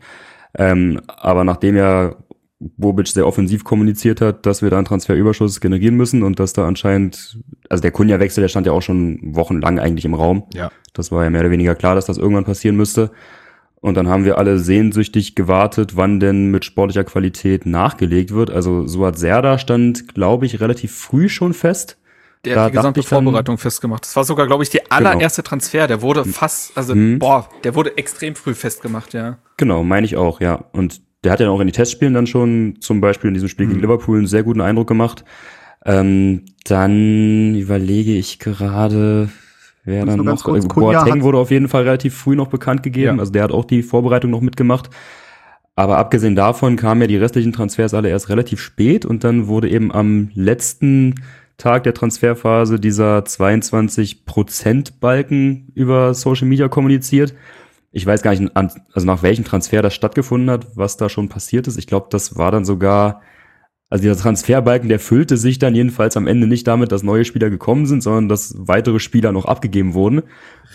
Ähm, 0.57 1.01
aber 1.07 1.43
nachdem 1.43 1.75
ja 1.75 2.15
Bobic 2.59 3.07
sehr 3.07 3.27
offensiv 3.27 3.63
kommuniziert 3.63 4.21
hat, 4.21 4.45
dass 4.45 4.61
wir 4.61 4.69
da 4.69 4.77
einen 4.77 4.85
Transferüberschuss 4.85 5.59
generieren 5.59 5.95
müssen 5.95 6.23
und 6.23 6.39
dass 6.39 6.53
da 6.53 6.65
anscheinend, 6.65 7.39
also 7.69 7.81
der 7.81 7.91
Kunja-Wechsel, 7.91 8.41
der 8.41 8.47
stand 8.47 8.65
ja 8.65 8.73
auch 8.73 8.81
schon 8.81 9.19
wochenlang 9.35 9.79
eigentlich 9.79 10.05
im 10.05 10.13
Raum. 10.13 10.43
Ja. 10.53 10.71
Das 10.93 11.11
war 11.11 11.23
ja 11.23 11.29
mehr 11.29 11.41
oder 11.41 11.51
weniger 11.51 11.75
klar, 11.75 11.95
dass 11.95 12.05
das 12.05 12.17
irgendwann 12.17 12.45
passieren 12.45 12.77
müsste. 12.77 13.11
Und 13.81 13.97
dann 13.97 14.07
haben 14.07 14.25
wir 14.25 14.37
alle 14.37 14.57
sehnsüchtig 14.57 15.35
gewartet, 15.35 15.95
wann 15.95 16.19
denn 16.19 16.49
mit 16.49 16.65
sportlicher 16.65 17.03
Qualität 17.03 17.65
nachgelegt 17.65 18.31
wird. 18.31 18.49
Also 18.49 18.87
Suat 18.87 19.19
Serda 19.19 19.59
stand, 19.59 20.15
glaube 20.15 20.45
ich, 20.45 20.59
relativ 20.59 20.95
früh 20.95 21.29
schon 21.29 21.53
fest. 21.53 21.99
Der 22.45 22.61
hat 22.61 22.71
die 22.71 22.77
gesamte 22.77 23.03
Vorbereitung 23.03 23.57
festgemacht. 23.57 24.05
Das 24.05 24.15
war 24.15 24.23
sogar, 24.23 24.47
glaube 24.47 24.63
ich, 24.63 24.69
der 24.69 24.81
genau. 24.81 24.95
allererste 24.95 25.41
genau. 25.41 25.49
Transfer. 25.49 25.87
Der 25.87 26.01
wurde 26.01 26.25
fast, 26.25 26.77
also 26.77 26.95
mhm. 26.95 27.19
boah, 27.19 27.49
der 27.63 27.75
wurde 27.75 27.97
extrem 27.97 28.35
früh 28.35 28.53
festgemacht, 28.53 29.13
ja. 29.13 29.37
Genau, 29.57 29.83
meine 29.83 30.05
ich 30.05 30.15
auch, 30.15 30.41
ja. 30.41 30.65
Und 30.71 31.01
der 31.23 31.31
hat 31.31 31.39
ja 31.39 31.49
auch 31.49 31.59
in 31.59 31.67
die 31.67 31.73
Testspielen 31.73 32.13
dann 32.13 32.27
schon 32.27 32.75
zum 32.79 33.01
Beispiel 33.01 33.29
in 33.29 33.33
diesem 33.33 33.49
Spiel 33.49 33.65
mhm. 33.65 33.71
gegen 33.71 33.81
Liverpool 33.81 34.17
einen 34.17 34.27
sehr 34.27 34.43
guten 34.43 34.61
Eindruck 34.61 34.87
gemacht. 34.87 35.25
Ähm, 35.85 36.45
dann 36.65 37.55
überlege 37.55 38.13
ich 38.13 38.39
gerade, 38.39 39.29
wer 39.83 40.05
dann 40.05 40.19
noch. 40.19 40.43
Kurz, 40.43 40.67
Boateng 40.67 41.21
wurde 41.21 41.37
auf 41.37 41.51
jeden 41.51 41.67
Fall 41.67 41.83
relativ 41.83 42.15
früh 42.15 42.35
noch 42.35 42.47
bekannt 42.47 42.83
gegeben. 42.83 43.17
Ja. 43.17 43.19
Also 43.19 43.31
der 43.31 43.43
hat 43.43 43.51
auch 43.51 43.65
die 43.65 43.83
Vorbereitung 43.83 44.31
noch 44.31 44.41
mitgemacht. 44.41 44.89
Aber 45.75 45.97
abgesehen 45.97 46.35
davon 46.35 46.77
kamen 46.77 47.01
ja 47.01 47.07
die 47.07 47.17
restlichen 47.17 47.51
Transfers 47.51 47.93
alle 47.93 48.09
erst 48.09 48.29
relativ 48.29 48.61
spät 48.61 49.05
und 49.05 49.23
dann 49.23 49.47
wurde 49.47 49.69
eben 49.69 49.91
am 49.91 50.29
letzten 50.33 51.15
Tag 51.57 51.83
der 51.83 51.93
Transferphase 51.93 52.79
dieser 52.79 53.23
22 53.23 54.25
Prozent 54.25 54.99
Balken 54.99 55.71
über 55.73 56.13
Social 56.13 56.47
Media 56.47 56.67
kommuniziert. 56.67 57.33
Ich 57.91 58.05
weiß 58.05 58.21
gar 58.23 58.35
nicht, 58.35 58.51
also 58.55 59.05
nach 59.05 59.23
welchem 59.23 59.45
Transfer 59.45 59.81
das 59.81 59.93
stattgefunden 59.93 60.49
hat, 60.49 60.67
was 60.75 60.97
da 60.97 61.07
schon 61.07 61.29
passiert 61.29 61.67
ist. 61.67 61.77
Ich 61.77 61.87
glaube, 61.87 62.07
das 62.09 62.37
war 62.37 62.51
dann 62.51 62.65
sogar, 62.65 63.21
also 63.89 64.01
dieser 64.01 64.17
Transferbalken, 64.17 64.89
der 64.89 64.99
füllte 64.99 65.37
sich 65.37 65.59
dann 65.59 65.75
jedenfalls 65.75 66.17
am 66.17 66.27
Ende 66.27 66.45
nicht 66.45 66.67
damit, 66.67 66.91
dass 66.91 67.03
neue 67.03 67.23
Spieler 67.23 67.49
gekommen 67.49 67.85
sind, 67.85 68.03
sondern 68.03 68.27
dass 68.27 68.53
weitere 68.57 68.99
Spieler 68.99 69.31
noch 69.31 69.45
abgegeben 69.45 69.93
wurden. 69.93 70.23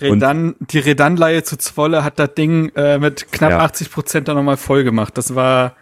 Redan, 0.01 0.55
die 0.61 0.79
Redan-Leihe 0.79 1.43
zu 1.43 1.59
Zwolle 1.59 2.05
hat 2.05 2.19
das 2.19 2.33
Ding 2.33 2.71
äh, 2.75 2.99
mit 2.99 3.31
knapp 3.33 3.51
ja. 3.51 3.59
80 3.61 3.91
Prozent 3.91 4.29
dann 4.29 4.37
nochmal 4.37 4.57
voll 4.57 4.83
gemacht. 4.83 5.19
Das 5.19 5.35
war 5.35 5.77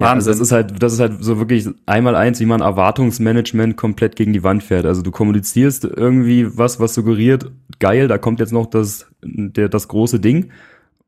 ja, 0.00 0.12
also 0.12 0.30
das 0.30 0.38
ist 0.38 0.52
halt, 0.52 0.80
das 0.80 0.92
ist 0.92 1.00
halt 1.00 1.24
so 1.24 1.38
wirklich 1.38 1.68
einmal 1.86 2.14
eins, 2.14 2.38
wie 2.38 2.46
man 2.46 2.60
Erwartungsmanagement 2.60 3.76
komplett 3.76 4.14
gegen 4.14 4.32
die 4.32 4.44
Wand 4.44 4.62
fährt. 4.62 4.86
Also 4.86 5.02
du 5.02 5.10
kommunizierst 5.10 5.84
irgendwie 5.84 6.46
was, 6.56 6.78
was 6.78 6.94
suggeriert, 6.94 7.50
geil, 7.80 8.06
da 8.06 8.16
kommt 8.16 8.38
jetzt 8.38 8.52
noch 8.52 8.66
das, 8.66 9.06
der, 9.22 9.68
das 9.68 9.88
große 9.88 10.20
Ding. 10.20 10.50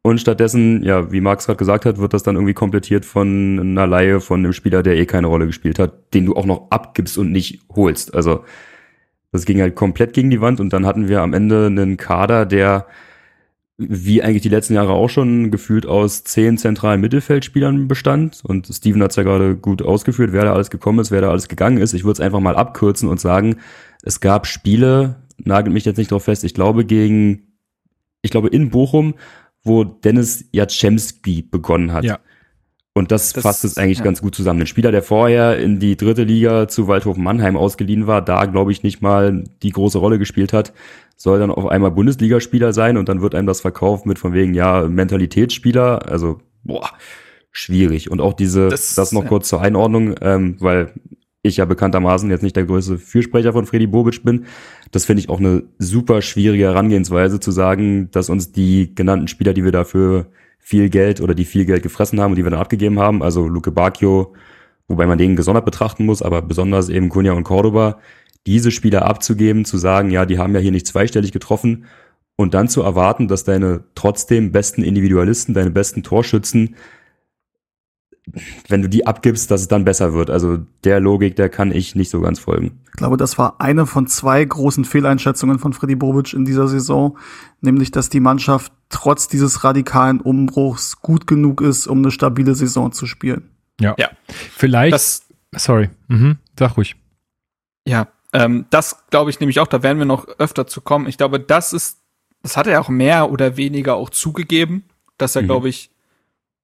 Und 0.02 0.20
stattdessen, 0.20 0.82
ja, 0.82 1.12
wie 1.12 1.20
Marx 1.20 1.46
gerade 1.46 1.58
gesagt 1.58 1.84
hat, 1.84 1.98
wird 1.98 2.14
das 2.14 2.22
dann 2.22 2.34
irgendwie 2.34 2.54
komplettiert 2.54 3.04
von 3.04 3.60
einer 3.60 3.86
Laie 3.86 4.20
von 4.20 4.40
einem 4.40 4.54
Spieler, 4.54 4.82
der 4.82 4.96
eh 4.96 5.06
keine 5.06 5.26
Rolle 5.26 5.46
gespielt 5.46 5.78
hat, 5.78 6.14
den 6.14 6.26
du 6.26 6.34
auch 6.34 6.46
noch 6.46 6.70
abgibst 6.70 7.18
und 7.18 7.30
nicht 7.30 7.60
holst. 7.74 8.14
Also 8.14 8.44
das 9.30 9.44
ging 9.44 9.60
halt 9.60 9.76
komplett 9.76 10.14
gegen 10.14 10.30
die 10.30 10.40
Wand 10.40 10.58
und 10.58 10.72
dann 10.72 10.86
hatten 10.86 11.06
wir 11.06 11.20
am 11.20 11.34
Ende 11.34 11.66
einen 11.66 11.96
Kader, 11.96 12.46
der 12.46 12.86
wie 13.82 14.22
eigentlich 14.22 14.42
die 14.42 14.50
letzten 14.50 14.74
Jahre 14.74 14.92
auch 14.92 15.08
schon 15.08 15.50
gefühlt 15.50 15.86
aus 15.86 16.22
zehn 16.22 16.58
zentralen 16.58 17.00
Mittelfeldspielern 17.00 17.88
bestand. 17.88 18.40
Und 18.44 18.66
Steven 18.66 19.02
hat 19.02 19.10
es 19.10 19.16
ja 19.16 19.22
gerade 19.22 19.56
gut 19.56 19.80
ausgeführt, 19.80 20.32
wer 20.32 20.44
da 20.44 20.52
alles 20.52 20.70
gekommen 20.70 20.98
ist, 20.98 21.10
wer 21.10 21.22
da 21.22 21.30
alles 21.30 21.48
gegangen 21.48 21.78
ist. 21.78 21.94
Ich 21.94 22.04
würde 22.04 22.12
es 22.12 22.20
einfach 22.20 22.40
mal 22.40 22.56
abkürzen 22.56 23.08
und 23.08 23.20
sagen, 23.20 23.56
es 24.02 24.20
gab 24.20 24.46
Spiele, 24.46 25.16
nagelt 25.38 25.72
mich 25.72 25.86
jetzt 25.86 25.96
nicht 25.96 26.10
drauf 26.10 26.24
fest, 26.24 26.44
ich 26.44 26.52
glaube 26.52 26.84
gegen, 26.84 27.54
ich 28.20 28.30
glaube 28.30 28.48
in 28.48 28.68
Bochum, 28.68 29.14
wo 29.62 29.84
Dennis 29.84 30.44
Jaczemski 30.52 31.42
begonnen 31.42 31.92
hat. 31.92 32.04
Ja. 32.04 32.18
Und 33.00 33.10
das, 33.10 33.32
das 33.32 33.42
fasst 33.42 33.64
es 33.64 33.78
eigentlich 33.78 33.98
ja. 33.98 34.04
ganz 34.04 34.20
gut 34.20 34.34
zusammen. 34.34 34.60
Ein 34.60 34.66
Spieler, 34.66 34.92
der 34.92 35.02
vorher 35.02 35.58
in 35.58 35.80
die 35.80 35.96
dritte 35.96 36.22
Liga 36.22 36.68
zu 36.68 36.86
Waldhof 36.86 37.16
Mannheim 37.16 37.56
ausgeliehen 37.56 38.06
war, 38.06 38.22
da 38.22 38.44
glaube 38.44 38.72
ich 38.72 38.82
nicht 38.82 39.00
mal 39.00 39.44
die 39.62 39.70
große 39.70 39.96
Rolle 39.98 40.18
gespielt 40.18 40.52
hat, 40.52 40.72
soll 41.16 41.38
dann 41.38 41.50
auf 41.50 41.66
einmal 41.66 41.90
Bundesligaspieler 41.90 42.72
sein 42.74 42.98
und 42.98 43.08
dann 43.08 43.22
wird 43.22 43.34
einem 43.34 43.46
das 43.46 43.62
verkauft 43.62 44.04
mit 44.04 44.18
von 44.18 44.34
wegen, 44.34 44.52
ja, 44.52 44.86
Mentalitätsspieler. 44.86 46.10
Also, 46.10 46.40
boah, 46.62 46.90
schwierig. 47.50 48.10
Und 48.10 48.20
auch 48.20 48.34
diese, 48.34 48.68
Das- 48.68 48.94
das, 48.94 49.12
noch 49.12 49.26
kurz 49.26 49.48
zur 49.48 49.62
Einordnung, 49.62 50.14
ähm, 50.20 50.56
weil 50.60 50.92
ich 51.42 51.56
ja 51.56 51.64
bekanntermaßen 51.64 52.30
jetzt 52.30 52.42
nicht 52.42 52.56
der 52.56 52.64
größte 52.64 52.98
Fürsprecher 52.98 53.54
von 53.54 53.64
Freddy 53.64 53.86
Bobic 53.86 54.22
bin. 54.22 54.44
Das 54.90 55.06
finde 55.06 55.20
ich 55.22 55.30
auch 55.30 55.38
eine 55.38 55.62
super 55.78 56.20
schwierige 56.20 56.64
Herangehensweise 56.64 57.40
zu 57.40 57.50
sagen, 57.50 58.10
dass 58.10 58.28
uns 58.28 58.52
die 58.52 58.94
genannten 58.94 59.26
Spieler, 59.26 59.54
die 59.54 59.64
wir 59.64 59.72
dafür 59.72 60.26
viel 60.60 60.88
Geld 60.88 61.20
oder 61.20 61.34
die 61.34 61.44
viel 61.44 61.64
Geld 61.64 61.82
gefressen 61.82 62.20
haben 62.20 62.32
und 62.32 62.36
die 62.36 62.44
wir 62.44 62.50
dann 62.50 62.60
abgegeben 62.60 63.00
haben, 63.00 63.22
also 63.22 63.48
Luke 63.48 63.72
Bacchio, 63.72 64.34
wobei 64.86 65.06
man 65.06 65.18
den 65.18 65.34
gesondert 65.34 65.64
betrachten 65.64 66.06
muss, 66.06 66.22
aber 66.22 66.42
besonders 66.42 66.88
eben 66.88 67.08
Cunha 67.08 67.32
und 67.32 67.44
Cordoba, 67.44 67.98
diese 68.46 68.70
Spieler 68.70 69.04
abzugeben, 69.04 69.64
zu 69.64 69.78
sagen, 69.78 70.10
ja, 70.10 70.26
die 70.26 70.38
haben 70.38 70.54
ja 70.54 70.60
hier 70.60 70.70
nicht 70.70 70.86
zweistellig 70.86 71.32
getroffen 71.32 71.86
und 72.36 72.54
dann 72.54 72.68
zu 72.68 72.82
erwarten, 72.82 73.28
dass 73.28 73.44
deine 73.44 73.84
trotzdem 73.94 74.52
besten 74.52 74.82
Individualisten, 74.82 75.54
deine 75.54 75.70
besten 75.70 76.02
Torschützen, 76.02 76.76
wenn 78.68 78.82
du 78.82 78.88
die 78.88 79.06
abgibst, 79.06 79.50
dass 79.50 79.62
es 79.62 79.68
dann 79.68 79.84
besser 79.84 80.12
wird. 80.12 80.30
Also 80.30 80.58
der 80.84 81.00
Logik, 81.00 81.36
der 81.36 81.48
kann 81.48 81.72
ich 81.72 81.94
nicht 81.94 82.10
so 82.10 82.20
ganz 82.20 82.38
folgen. 82.38 82.80
Ich 82.86 82.92
glaube, 82.92 83.16
das 83.16 83.38
war 83.38 83.60
eine 83.60 83.86
von 83.86 84.06
zwei 84.06 84.44
großen 84.44 84.84
Fehleinschätzungen 84.84 85.58
von 85.58 85.72
Freddy 85.72 85.94
Bobic 85.96 86.32
in 86.32 86.44
dieser 86.44 86.68
Saison, 86.68 87.16
nämlich 87.60 87.90
dass 87.90 88.08
die 88.08 88.20
Mannschaft 88.20 88.72
trotz 88.88 89.28
dieses 89.28 89.64
radikalen 89.64 90.20
Umbruchs 90.20 91.00
gut 91.00 91.26
genug 91.26 91.60
ist, 91.60 91.86
um 91.86 91.98
eine 91.98 92.10
stabile 92.10 92.54
Saison 92.54 92.92
zu 92.92 93.06
spielen. 93.06 93.50
Ja. 93.80 93.94
Ja. 93.98 94.10
Vielleicht. 94.28 94.92
Das, 94.92 95.22
sorry. 95.56 95.90
Mhm. 96.08 96.38
Sag 96.58 96.76
ruhig. 96.76 96.96
Ja, 97.86 98.08
ähm, 98.32 98.66
das 98.70 99.04
glaube 99.10 99.30
ich 99.30 99.40
nämlich 99.40 99.58
auch, 99.60 99.66
da 99.66 99.82
werden 99.82 99.98
wir 99.98 100.04
noch 100.06 100.28
öfter 100.38 100.66
zu 100.66 100.80
kommen. 100.80 101.06
Ich 101.06 101.16
glaube, 101.16 101.40
das 101.40 101.72
ist, 101.72 101.98
das 102.42 102.56
hat 102.56 102.66
er 102.66 102.80
auch 102.80 102.88
mehr 102.88 103.30
oder 103.30 103.56
weniger 103.56 103.94
auch 103.94 104.10
zugegeben, 104.10 104.84
dass 105.18 105.36
er, 105.36 105.42
Mhm. 105.42 105.46
glaube 105.46 105.68
ich, 105.68 105.90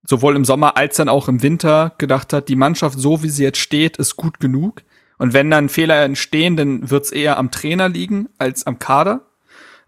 sowohl 0.05 0.37
im 0.37 0.45
Sommer 0.45 0.77
als 0.77 0.97
dann 0.97 1.09
auch 1.09 1.29
im 1.29 1.43
Winter 1.43 1.93
gedacht 1.99 2.33
hat, 2.33 2.49
die 2.49 2.57
Mannschaft, 2.57 2.99
so 2.99 3.23
wie 3.23 3.29
sie 3.29 3.43
jetzt 3.43 3.59
steht, 3.59 3.97
ist 3.97 4.17
gut 4.17 4.41
genug. 4.41 4.83
Und 5.19 5.33
wenn 5.33 5.51
dann 5.51 5.69
Fehler 5.69 6.03
entstehen, 6.03 6.57
dann 6.57 6.91
wird's 6.91 7.11
eher 7.11 7.39
am 7.39 7.51
Trainer 7.51 7.89
liegen 7.89 8.29
als 8.39 8.67
am 8.67 8.79
Kader. 8.79 9.23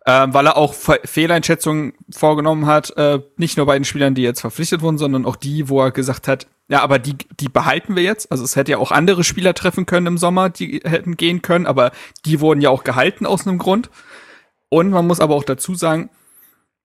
Ähm, 0.07 0.33
weil 0.33 0.47
er 0.47 0.57
auch 0.57 0.73
Fe 0.73 1.01
Fehleinschätzungen 1.05 1.93
vorgenommen 2.09 2.65
hat, 2.65 2.97
äh, 2.97 3.21
nicht 3.37 3.59
nur 3.59 3.67
bei 3.67 3.75
den 3.75 3.85
Spielern, 3.85 4.15
die 4.15 4.23
jetzt 4.23 4.41
verpflichtet 4.41 4.81
wurden, 4.81 4.97
sondern 4.97 5.27
auch 5.27 5.37
die, 5.37 5.69
wo 5.69 5.83
er 5.83 5.91
gesagt 5.91 6.29
hat, 6.29 6.47
ja, 6.69 6.81
aber 6.81 6.99
die, 6.99 7.17
die 7.39 7.51
behalten 7.51 7.95
wir 7.95 8.03
jetzt. 8.03 8.33
Also 8.33 8.43
es 8.43 8.57
hätte 8.57 8.73
ja 8.73 8.79
auch 8.79 8.91
andere 8.91 9.23
Spieler 9.23 9.53
treffen 9.53 9.85
können 9.85 10.07
im 10.07 10.17
Sommer, 10.17 10.49
die 10.49 10.81
hätten 10.83 11.19
gehen 11.19 11.43
können, 11.43 11.67
aber 11.67 11.93
die 12.25 12.41
wurden 12.41 12.63
ja 12.63 12.71
auch 12.71 12.85
gehalten 12.85 13.27
aus 13.27 13.47
einem 13.47 13.59
Grund. 13.59 13.91
Und 14.71 14.89
man 14.89 15.07
muss 15.07 15.21
aber 15.21 15.35
auch 15.35 15.45
dazu 15.45 15.75
sagen, 15.75 16.09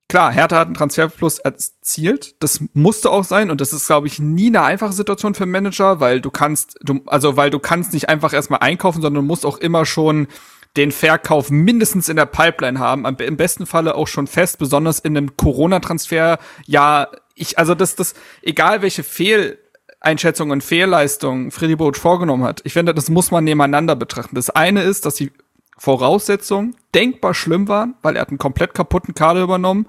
klar, 0.08 0.32
Hertha 0.32 0.58
hat 0.58 0.68
einen 0.68 0.76
Transferplus 0.76 1.40
erzielt. 1.40 2.36
Das 2.42 2.64
musste 2.74 3.10
auch 3.10 3.24
sein 3.24 3.50
und 3.50 3.62
das 3.62 3.74
ist, 3.74 3.88
glaube 3.88 4.08
ich, 4.08 4.20
nie 4.20 4.48
eine 4.48 4.64
einfache 4.64 4.94
Situation 4.94 5.34
für 5.34 5.46
Manager, 5.46 6.00
weil 6.00 6.22
du 6.22 6.32
kannst, 6.32 6.78
du, 6.82 7.02
also 7.06 7.38
weil 7.38 7.50
du 7.50 7.60
kannst 7.60 7.94
nicht 7.94 8.10
einfach 8.10 8.34
erstmal 8.34 8.60
einkaufen, 8.60 9.02
sondern 9.02 9.24
du 9.24 9.28
musst 9.28 9.46
auch 9.46 9.58
immer 9.58 9.86
schon 9.86 10.28
den 10.76 10.92
Verkauf 10.92 11.52
mindestens 11.52 12.10
in 12.10 12.16
der 12.16 12.26
Pipeline 12.26 12.80
haben, 12.80 13.06
im 13.06 13.38
besten 13.38 13.66
Falle 13.66 13.96
auch 13.96 14.08
schon 14.08 14.28
fest, 14.28 14.58
besonders 14.58 15.00
in 15.00 15.16
einem 15.16 15.38
Corona-Transfer. 15.38 16.40
Ja, 16.66 17.10
ich, 17.36 17.60
also 17.60 17.76
das, 17.76 17.96
das, 17.96 18.16
egal 18.42 18.82
welche 18.82 19.04
Fehleinschätzungen 19.04 20.52
und 20.52 20.64
Fehlleistungen 20.64 21.52
Freddy 21.52 21.76
Boach 21.76 21.96
vorgenommen 21.96 22.44
hat, 22.44 22.62
ich 22.64 22.74
finde, 22.74 22.94
das 22.94 23.10
muss 23.10 23.30
man 23.30 23.44
nebeneinander 23.44 23.96
betrachten. 23.96 24.36
Das 24.36 24.50
eine 24.50 24.82
ist, 24.82 25.06
dass 25.06 25.16
die 25.16 25.32
Voraussetzungen 25.78 26.76
denkbar 26.94 27.34
schlimm 27.34 27.68
waren, 27.68 27.96
weil 28.02 28.16
er 28.16 28.22
hat 28.22 28.30
einen 28.30 28.38
komplett 28.38 28.74
kaputten 28.74 29.14
Kader 29.14 29.42
übernommen, 29.42 29.88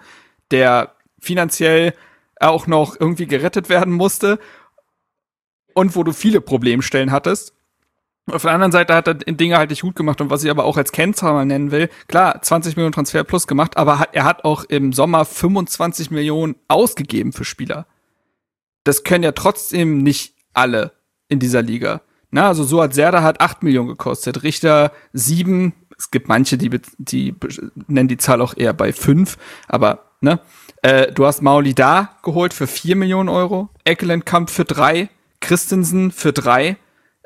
der 0.51 0.95
finanziell 1.21 1.95
auch 2.41 2.67
noch 2.67 2.99
irgendwie 2.99 3.27
gerettet 3.27 3.69
werden 3.69 3.93
musste 3.93 4.39
und 5.75 5.97
wo 5.97 6.03
du 6.03 6.13
viele 6.13 6.41
Problemstellen 6.41 7.13
hattest. 7.13 7.55
Auf 8.31 8.43
der 8.43 8.53
anderen 8.53 8.73
Seite 8.73 8.95
hat 8.95 9.07
er 9.07 9.15
Dinge 9.15 9.59
halt 9.59 9.69
nicht 9.69 9.83
gut 9.83 9.97
gemacht 9.97 10.21
und 10.21 10.31
was 10.31 10.43
ich 10.43 10.51
aber 10.51 10.65
auch 10.65 10.79
als 10.79 10.93
Kennzahl 10.93 11.45
nennen 11.45 11.71
will, 11.71 11.91
klar, 12.09 12.41
20 12.41 12.77
Millionen 12.77 12.95
Transfer 12.95 13.23
plus 13.23 13.47
gemacht, 13.47 13.77
aber 13.77 14.09
er 14.13 14.25
hat 14.25 14.45
auch 14.45 14.65
im 14.65 14.95
Sommer 14.95 15.27
25 15.27 16.11
Millionen 16.11 16.57
ausgegeben 16.67 17.35
für 17.35 17.45
Spieler. 17.45 17.87
Das 18.83 19.05
können 19.05 19.25
ja 19.25 19.33
trotzdem 19.33 19.99
nicht 19.99 20.35
alle 20.55 20.93
in 21.29 21.39
dieser 21.39 21.61
Liga. 21.61 22.01
Na, 22.35 22.49
also 22.49 22.65
so 22.65 22.83
hat 22.83 22.95
Serda 22.95 23.23
hat 23.23 23.41
8 23.41 23.63
Millionen 23.63 23.91
gekostet, 23.91 24.43
Richter 24.43 24.91
7, 25.13 25.73
es 25.97 26.11
gibt 26.11 26.27
manche, 26.27 26.59
die, 26.59 26.69
die 26.99 27.33
nennen 27.87 28.09
die 28.09 28.17
Zahl 28.17 28.41
auch 28.41 28.57
eher 28.57 28.73
bei 28.73 28.93
5, 28.93 29.39
aber 29.69 30.07
ne, 30.21 30.41
äh, 30.83 31.13
du 31.13 31.27
hast 31.27 31.43
Mauli 31.43 31.75
da 31.75 32.17
geholt 32.25 32.53
für 32.53 32.67
4 32.67 32.97
Millionen 32.97 33.29
Euro, 33.29 33.69
Eckelenkamp 33.85 34.51
für 34.51 34.65
3, 34.65 35.11
Christensen 35.39 36.11
für 36.11 36.33
3, 36.33 36.77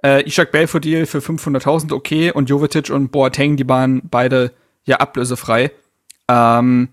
äh, 0.05 0.27
Ishak 0.27 0.53
Belfodil 0.53 1.07
für 1.07 1.21
500.000, 1.21 1.95
okay, 1.95 2.31
und 2.31 2.51
Jovetic 2.51 2.91
und 2.91 3.11
Boateng, 3.11 3.57
die 3.57 3.67
waren 3.67 4.03
beide 4.05 4.53
ja 4.85 4.97
ablösefrei. 4.97 5.71
Ähm, 6.29 6.91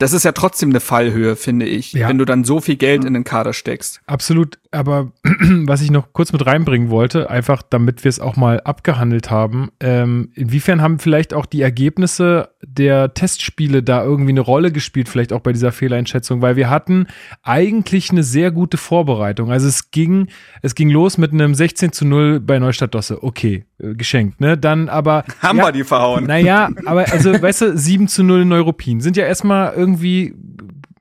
das 0.00 0.14
ist 0.14 0.24
ja 0.24 0.32
trotzdem 0.32 0.70
eine 0.70 0.80
Fallhöhe, 0.80 1.36
finde 1.36 1.66
ich, 1.66 1.92
Ja. 1.92 2.08
wenn 2.08 2.18
du 2.18 2.24
dann 2.24 2.42
so 2.42 2.60
viel 2.60 2.76
Geld 2.76 3.04
in 3.04 3.14
den 3.14 3.22
Kader 3.22 3.52
steckst. 3.52 4.00
Absolut, 4.06 4.58
aber 4.70 5.12
was 5.66 5.82
ich 5.82 5.90
noch 5.90 6.12
kurz 6.12 6.32
mit 6.32 6.46
reinbringen 6.46 6.88
wollte, 6.88 7.28
einfach 7.28 7.62
damit 7.62 8.02
wir 8.02 8.08
es 8.08 8.18
auch 8.18 8.36
mal 8.36 8.60
abgehandelt 8.60 9.30
haben, 9.30 9.70
ähm, 9.80 10.30
inwiefern 10.34 10.80
haben 10.80 10.98
vielleicht 10.98 11.34
auch 11.34 11.44
die 11.44 11.60
Ergebnisse 11.60 12.48
der 12.62 13.12
Testspiele 13.12 13.82
da 13.82 14.02
irgendwie 14.02 14.30
eine 14.30 14.40
Rolle 14.40 14.72
gespielt, 14.72 15.08
vielleicht 15.08 15.34
auch 15.34 15.40
bei 15.40 15.52
dieser 15.52 15.70
Fehleinschätzung, 15.70 16.40
weil 16.40 16.56
wir 16.56 16.70
hatten 16.70 17.06
eigentlich 17.42 18.10
eine 18.10 18.22
sehr 18.22 18.50
gute 18.50 18.78
Vorbereitung. 18.78 19.52
Also 19.52 19.68
es 19.68 19.90
ging, 19.90 20.28
es 20.62 20.74
ging 20.74 20.88
los 20.88 21.18
mit 21.18 21.32
einem 21.32 21.54
16 21.54 21.92
zu 21.92 22.06
0 22.06 22.40
bei 22.40 22.58
Neustadt 22.58 22.94
Dosse, 22.94 23.22
okay, 23.22 23.66
äh, 23.78 23.94
geschenkt, 23.94 24.40
ne? 24.40 24.56
Dann 24.56 24.88
aber. 24.88 25.24
Haben 25.40 25.58
ja, 25.58 25.66
wir 25.66 25.72
die 25.72 25.84
verhauen. 25.84 26.24
Naja, 26.24 26.70
aber 26.86 27.10
also, 27.12 27.30
weißt 27.40 27.60
du, 27.62 27.76
7 27.76 28.08
zu 28.08 28.22
0 28.22 28.42
in 28.42 28.48
Neuruppin 28.48 29.00
sind 29.00 29.16
ja 29.16 29.24
erstmal 29.26 29.74
irgendwie 29.74 29.89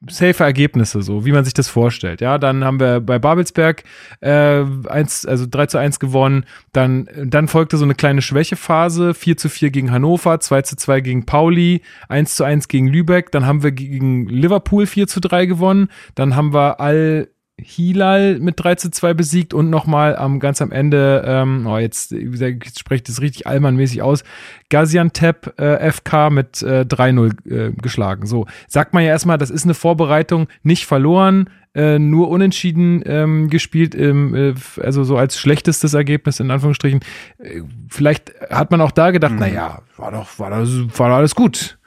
safe 0.08 0.44
Ergebnisse, 0.44 1.02
so 1.02 1.26
wie 1.26 1.32
man 1.32 1.44
sich 1.44 1.54
das 1.54 1.68
vorstellt. 1.68 2.22
Ja, 2.22 2.38
dann 2.38 2.64
haben 2.64 2.80
wir 2.80 3.00
bei 3.00 3.20
Babelsberg 3.20 3.84
äh, 4.22 4.64
1, 4.88 5.26
also 5.26 5.46
3 5.50 5.66
zu 5.68 5.78
1 5.78 6.00
gewonnen. 6.00 6.46
Dann, 6.72 7.08
dann 7.26 7.48
folgte 7.48 7.78
so 7.78 7.84
eine 7.84 7.96
kleine 7.96 8.22
Schwächephase, 8.22 9.14
4 9.14 9.38
zu 9.38 9.50
4 9.50 9.72
gegen 9.72 9.92
Hannover, 9.92 10.40
2 10.40 10.62
zu 10.64 10.76
2 10.78 11.02
gegen 11.02 11.26
Pauli, 11.26 11.82
1 12.08 12.36
zu 12.36 12.44
1 12.44 12.68
gegen 12.68 12.88
Lübeck. 12.88 13.32
Dann 13.32 13.46
haben 13.46 13.64
wir 13.64 13.72
gegen 13.72 14.28
Liverpool 14.28 14.86
4 14.86 15.08
zu 15.08 15.20
3 15.20 15.46
gewonnen. 15.46 15.90
Dann 16.16 16.36
haben 16.36 16.54
wir 16.54 16.80
Al 16.80 17.30
Hilal 17.64 18.40
mit 18.40 18.56
3 18.58 18.76
zu 18.76 18.92
2 18.92 19.14
besiegt 19.14 19.54
und 19.54 19.70
nochmal 19.70 20.16
am 20.16 20.40
ganz 20.40 20.62
am 20.62 20.72
Ende, 20.72 21.24
ähm, 21.26 21.66
oh, 21.68 21.78
jetzt, 21.78 22.12
jetzt 22.12 22.80
spreche 22.80 22.98
ich 23.00 23.04
das 23.04 23.22
richtig 23.22 23.48
Allmann-mäßig 23.48 24.02
aus, 24.02 24.24
Gaziantep 24.70 25.60
äh, 25.60 25.92
FK 25.92 26.30
mit 26.30 26.62
äh, 26.62 26.82
3-0 26.82 27.50
äh, 27.50 27.72
geschlagen. 27.74 28.26
So, 28.28 28.46
sagt 28.68 28.94
man 28.94 29.04
ja 29.04 29.10
erstmal, 29.10 29.38
das 29.38 29.50
ist 29.50 29.66
eine 29.66 29.74
Vorbereitung, 29.74 30.48
nicht 30.64 30.86
verloren, 30.86 31.50
äh, 31.76 32.00
nur 32.00 32.30
unentschieden 32.30 33.04
ähm, 33.06 33.50
gespielt, 33.50 33.94
im, 33.94 34.34
äh, 34.34 34.54
also 34.82 35.04
so 35.04 35.18
als 35.18 35.38
schlechtestes 35.40 35.94
Ergebnis 35.94 36.40
in 36.40 36.50
Anführungsstrichen. 36.50 37.02
Äh, 37.38 37.62
vielleicht 37.90 38.34
hat 38.50 38.72
man 38.72 38.82
auch 38.82 38.92
da 38.92 39.12
gedacht, 39.12 39.34
Mhm. 39.34 39.40
na 39.40 39.48
ja, 39.48 39.82
war 39.98 40.12
doch, 40.12 40.40
war, 40.40 40.50
das, 40.50 40.70
war 40.98 41.10
doch 41.10 41.16
alles 41.16 41.36
gut. 41.36 41.78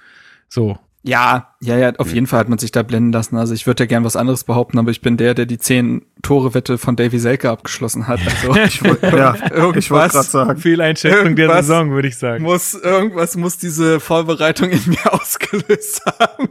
So, 0.48 0.78
Ja, 1.04 1.54
ja, 1.60 1.76
ja, 1.76 1.92
auf 1.98 2.12
jeden 2.14 2.28
Fall 2.28 2.38
hat 2.38 2.48
man 2.48 2.58
sich 2.58 2.70
da 2.70 2.84
blenden 2.84 3.10
lassen. 3.10 3.36
Also 3.36 3.54
ich 3.54 3.66
würde 3.66 3.82
ja 3.82 3.86
gern 3.88 4.04
was 4.04 4.14
anderes 4.14 4.44
behaupten, 4.44 4.78
aber 4.78 4.92
ich 4.92 5.00
bin 5.00 5.16
der, 5.16 5.34
der 5.34 5.46
die 5.46 5.58
zehn 5.58 6.06
Tore-Wette 6.22 6.78
von 6.78 6.94
Davy 6.94 7.18
Selke 7.18 7.50
abgeschlossen 7.50 8.06
hat. 8.06 8.20
Also 8.24 8.54
Ich 8.64 8.84
wollte 8.84 9.16
ja, 9.16 9.34
ich 9.74 9.90
wollte 9.90 10.12
gerade 10.12 10.22
sagen. 10.28 10.60
Fehleinschätzung 10.60 11.34
der 11.34 11.46
Irgendwas 11.46 11.66
Saison, 11.66 11.90
würde 11.90 12.06
ich 12.06 12.16
sagen. 12.18 12.44
muss, 12.44 12.74
irgendwas 12.74 13.36
muss 13.36 13.58
diese 13.58 13.98
Vorbereitung 13.98 14.70
in 14.70 14.80
mir 14.86 15.12
ausgelöst 15.12 16.02
haben. 16.20 16.50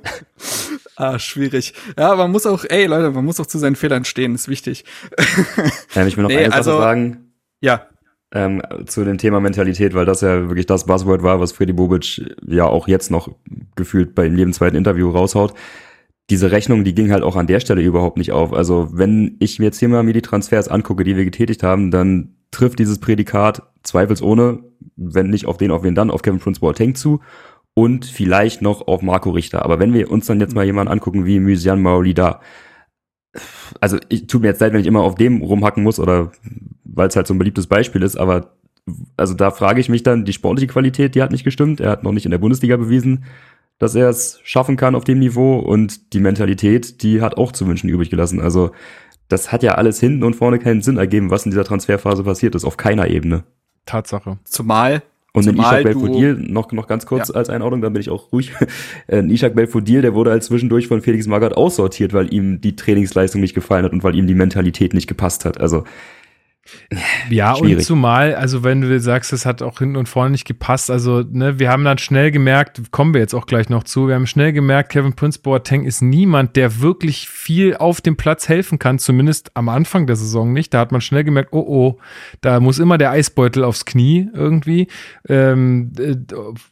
ah, 0.98 1.18
schwierig. 1.18 1.74
Ja, 1.98 2.14
man 2.16 2.30
muss 2.32 2.46
auch, 2.46 2.66
ey 2.68 2.88
Leute, 2.88 3.12
man 3.12 3.24
muss 3.24 3.40
auch 3.40 3.46
zu 3.48 3.58
seinen 3.58 3.78
Fehlern 3.78 4.04
stehen, 4.04 4.36
ist 4.36 4.50
wichtig. 4.50 4.84
Ähm, 5.96 6.08
ich 6.08 6.18
will 6.18 6.24
noch 6.24 6.30
Nee, 6.30 6.38
eine 6.40 6.48
Sache 6.48 6.58
also- 6.58 6.78
sagen. 6.78 7.32
Ja, 7.62 7.86
ähm, 8.34 8.62
zu 8.86 9.04
dem 9.04 9.18
Thema 9.18 9.40
Mentalität, 9.40 9.94
weil 9.94 10.06
das 10.06 10.22
ja 10.22 10.48
wirklich 10.48 10.66
das 10.66 10.86
Buzzword 10.86 11.24
war, 11.24 11.40
was 11.40 11.52
Freddy 11.52 11.74
Bobic 11.74 12.22
ja 12.48 12.66
auch 12.66 12.88
jetzt 12.88 13.12
noch 13.12 13.30
gefühlt 13.76 14.16
bei 14.16 14.26
jedem 14.26 14.54
zweiten 14.54 14.78
Interview 14.78 15.10
raushaut. 15.10 15.54
Diese 16.30 16.52
Rechnung, 16.52 16.84
die 16.84 16.96
ging 16.96 17.12
halt 17.12 17.24
auch 17.24 17.36
an 17.36 17.48
der 17.48 17.60
Stelle 17.60 17.82
überhaupt 17.82 18.18
nicht 18.18 18.32
auf. 18.32 18.54
Also 18.54 18.90
wenn 18.92 19.36
ich 19.40 19.60
mir 19.60 19.66
jetzt 19.66 19.80
hier 19.80 19.90
mal 19.90 20.04
mir 20.04 20.14
die 20.14 20.22
Transfers 20.22 20.70
angucke, 20.70 21.04
die 21.04 21.18
wir 21.18 21.26
getätigt 21.26 21.62
haben, 21.62 21.92
dann 21.92 22.36
trifft 22.52 22.80
dieses 22.80 23.00
Prädikat 23.00 23.64
zweifelsohne, 23.84 24.60
wenn 24.96 25.30
nicht 25.30 25.46
auf 25.46 25.58
den, 25.58 25.72
auf 25.72 25.84
wen 25.84 25.96
dann, 25.96 26.12
auf 26.12 26.22
Kevin 26.22 26.40
Prince 26.40 26.62
Boateng 26.62 26.96
zu 26.96 27.20
und 27.74 28.06
vielleicht 28.06 28.62
noch 28.62 28.88
auf 28.88 29.02
Marco 29.02 29.32
Richter. 29.32 29.64
Aber 29.64 29.80
wenn 29.80 29.94
wir 29.94 30.12
uns 30.12 30.26
dann 30.26 30.40
jetzt 30.40 30.56
mal 30.56 30.66
jemanden 30.66 30.92
angucken 30.92 31.26
wie 31.26 31.40
Mysian 31.40 31.82
Maolida, 31.82 32.42
also 33.80 33.98
ich 34.10 34.28
tut 34.28 34.42
mir 34.42 34.50
jetzt 34.50 34.62
leid, 34.62 34.74
wenn 34.74 34.82
ich 34.82 34.88
immer 34.88 35.02
auf 35.02 35.16
dem 35.16 35.42
rumhacken 35.42 35.84
muss 35.84 36.00
oder 36.00 36.32
weil 36.94 37.08
es 37.08 37.16
halt 37.16 37.28
so 37.28 37.34
ein 37.34 37.38
beliebtes 37.40 37.68
Beispiel 37.68 38.04
ist, 38.04 38.18
aber 38.18 38.54
also 39.16 39.34
da 39.34 39.52
frage 39.52 39.80
ich 39.80 39.90
mich 39.90 40.04
dann, 40.04 40.26
die 40.26 40.34
sportliche 40.34 40.72
Qualität, 40.72 41.16
die 41.16 41.22
hat 41.22 41.32
nicht 41.32 41.44
gestimmt. 41.44 41.80
Er 41.80 41.92
hat 41.92 42.04
noch 42.04 42.12
nicht 42.12 42.26
in 42.26 42.32
der 42.32 42.40
Bundesliga 42.40 42.78
bewiesen, 42.78 43.26
dass 43.78 43.96
er 43.96 44.10
es 44.10 44.40
schaffen 44.44 44.76
kann 44.76 44.96
auf 44.96 45.04
dem 45.04 45.20
Niveau 45.20 45.60
und 45.60 46.14
die 46.14 46.20
Mentalität, 46.20 47.04
die 47.04 47.22
hat 47.22 47.38
auch 47.38 47.52
zu 47.52 47.68
wünschen 47.68 47.90
übrig 47.90 48.10
gelassen. 48.10 48.42
Also 48.42 48.72
das 49.28 49.52
hat 49.52 49.64
ja 49.64 49.76
alles 49.76 50.00
hinten 50.00 50.24
und 50.24 50.36
vorne 50.36 50.60
keinen 50.60 50.82
Sinn 50.82 50.98
ergeben, 50.98 51.30
was 51.30 51.46
in 51.46 51.52
dieser 51.52 51.64
Transferphase 51.64 52.24
passiert 52.24 52.56
ist, 52.56 52.66
auf 52.66 52.78
keiner 52.78 53.08
Ebene. 53.08 53.44
Tatsache. 53.86 54.40
Zumal 54.44 55.04
Und 55.34 55.46
in 55.48 55.56
Zumal 55.56 55.82
Ishak 55.82 55.84
Belfodil, 55.84 56.34
noch, 56.36 56.72
noch 56.72 56.88
ganz 56.88 57.06
kurz 57.06 57.30
Ja. 57.30 57.36
als 57.36 57.50
Einordnung, 57.50 57.82
dann 57.82 57.94
bin 57.94 58.02
ich 58.02 58.10
auch 58.10 58.32
ruhig. 58.32 58.52
Äh, 59.08 59.24
Ishak 59.32 59.56
Belfodil, 59.56 60.02
der 60.02 60.14
wurde 60.14 60.32
als 60.32 60.48
zwischendurch 60.48 60.88
von 60.88 61.02
Felix 61.02 61.28
Magath 61.28 61.56
aussortiert, 61.56 62.14
weil 62.14 62.34
ihm 62.34 62.62
die 62.62 62.76
Trainingsleistung 62.76 63.42
nicht 63.42 63.54
gefallen 63.56 63.86
hat 63.86 63.94
und 63.94 64.04
weil 64.04 64.16
ihm 64.16 64.28
die 64.28 64.36
Mentalität 64.36 64.94
nicht 64.94 65.08
gepasst 65.08 65.46
hat. 65.46 65.60
Also, 65.62 65.86
Ja, 67.30 67.54
und 67.54 67.66
Schwierig. 67.68 67.86
zumal, 67.86 68.36
also 68.36 68.64
wenn 68.64 68.82
du 68.82 69.00
sagst, 69.00 69.34
es 69.34 69.46
hat 69.46 69.62
auch 69.62 69.80
hinten 69.80 69.96
und 69.96 70.08
vorne 70.08 70.32
nicht 70.32 70.46
gepasst, 70.46 70.92
also 70.92 71.22
ne, 71.22 71.60
wir 71.60 71.70
haben 71.70 71.84
dann 71.84 71.98
schnell 71.98 72.32
gemerkt, 72.32 72.92
kommen 72.92 73.14
wir 73.14 73.22
jetzt 73.22 73.34
auch 73.34 73.48
gleich 73.48 73.70
noch 73.70 73.84
zu, 73.84 74.08
wir 74.08 74.16
haben 74.16 74.28
schnell 74.28 74.54
gemerkt, 74.54 74.92
Kevin 74.92 75.14
Prince 75.14 75.40
Boateng 75.40 75.86
ist 75.86 76.02
niemand, 76.02 76.56
der 76.56 76.80
wirklich 76.80 77.28
viel 77.28 77.76
auf 77.76 78.02
dem 78.02 78.16
Platz 78.16 78.48
helfen 78.48 78.80
kann, 78.80 79.00
zumindest 79.00 79.56
am 79.56 79.70
Anfang 79.70 80.06
der 80.08 80.16
Saison 80.16 80.54
nicht. 80.54 80.74
Da 80.74 80.80
hat 80.80 80.92
man 80.92 81.02
schnell 81.02 81.24
gemerkt, 81.24 81.52
oh 81.52 81.66
oh, 81.68 82.00
da 82.42 82.60
muss 82.60 82.80
immer 82.80 82.98
der 82.98 83.12
Eisbeutel 83.12 83.64
aufs 83.64 83.86
Knie 83.86 84.30
irgendwie. 84.34 84.88
Ähm, 85.28 85.92
äh, 85.98 86.16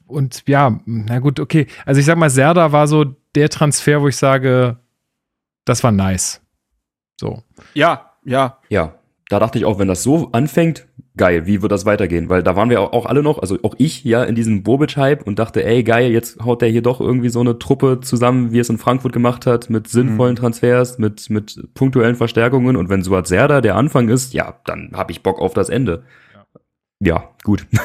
und 0.06 0.44
ja, 0.48 0.80
na 0.86 1.20
gut, 1.20 1.40
okay. 1.40 1.66
Also 1.86 2.00
ich 2.00 2.06
sag 2.06 2.18
mal, 2.18 2.30
Serda 2.30 2.72
war 2.72 2.88
so 2.88 3.06
der 3.36 3.50
Transfer, 3.50 4.02
wo 4.02 4.08
ich 4.08 4.18
sage, 4.18 4.78
das 5.66 5.84
war 5.84 5.92
nice. 5.92 6.42
So. 7.20 7.44
ja, 7.74 8.12
ja, 8.24 8.60
ja, 8.70 8.99
da 9.30 9.40
dachte 9.40 9.60
ich 9.60 9.66
auch, 9.66 9.78
wenn 9.78 9.88
das 9.88 10.02
so 10.02 10.32
anfängt, 10.32 10.88
geil, 11.16 11.46
wie 11.46 11.62
wird 11.62 11.72
das 11.72 11.86
weitergehen? 11.86 12.30
Weil 12.30 12.42
da 12.42 12.56
waren 12.56 12.72
wir 12.72 12.82
auch, 12.82 13.06
alle 13.06 13.22
noch, 13.22 13.38
also 13.38 13.60
auch 13.62 13.76
ich 13.78 14.04
ja 14.04 14.24
in 14.24 14.34
diesem 14.34 14.64
Bobic-Hype 14.64 15.26
und 15.26 15.38
dachte, 15.38 15.64
ey, 15.64 15.84
geil, 15.84 16.12
jetzt 16.12 16.44
haut 16.44 16.64
der 16.64 16.70
hier 16.70 16.82
doch 16.82 17.00
irgendwie 17.00 17.30
so 17.30 17.40
eine 17.40 17.60
Truppe 17.60 18.00
zusammen, 18.02 18.52
wie 18.52 18.60
es 18.60 18.70
in 18.70 18.80
Frankfurt 18.80 19.14
gemacht 19.14 19.46
hat, 19.46 19.70
mit 19.70 19.88
sinnvollen 19.88 20.36
Transfers, 20.36 20.98
mit, 20.98 21.30
mit 21.30 21.60
punktuellen 21.76 22.16
Verstärkungen. 22.16 22.76
Und 22.76 22.90
wenn 22.90 23.04
Suat 23.04 23.28
Serda 23.28 23.62
der 23.62 23.76
Anfang 23.76 24.10
ist, 24.10 24.34
ja, 24.34 24.60
dann 24.66 24.92
habe 24.94 25.12
ich 25.12 25.22
Bock 25.22 25.40
auf 25.40 25.54
das 25.54 25.70
Ende. 25.70 26.04
Ja, 27.00 27.30
gut. 27.44 27.66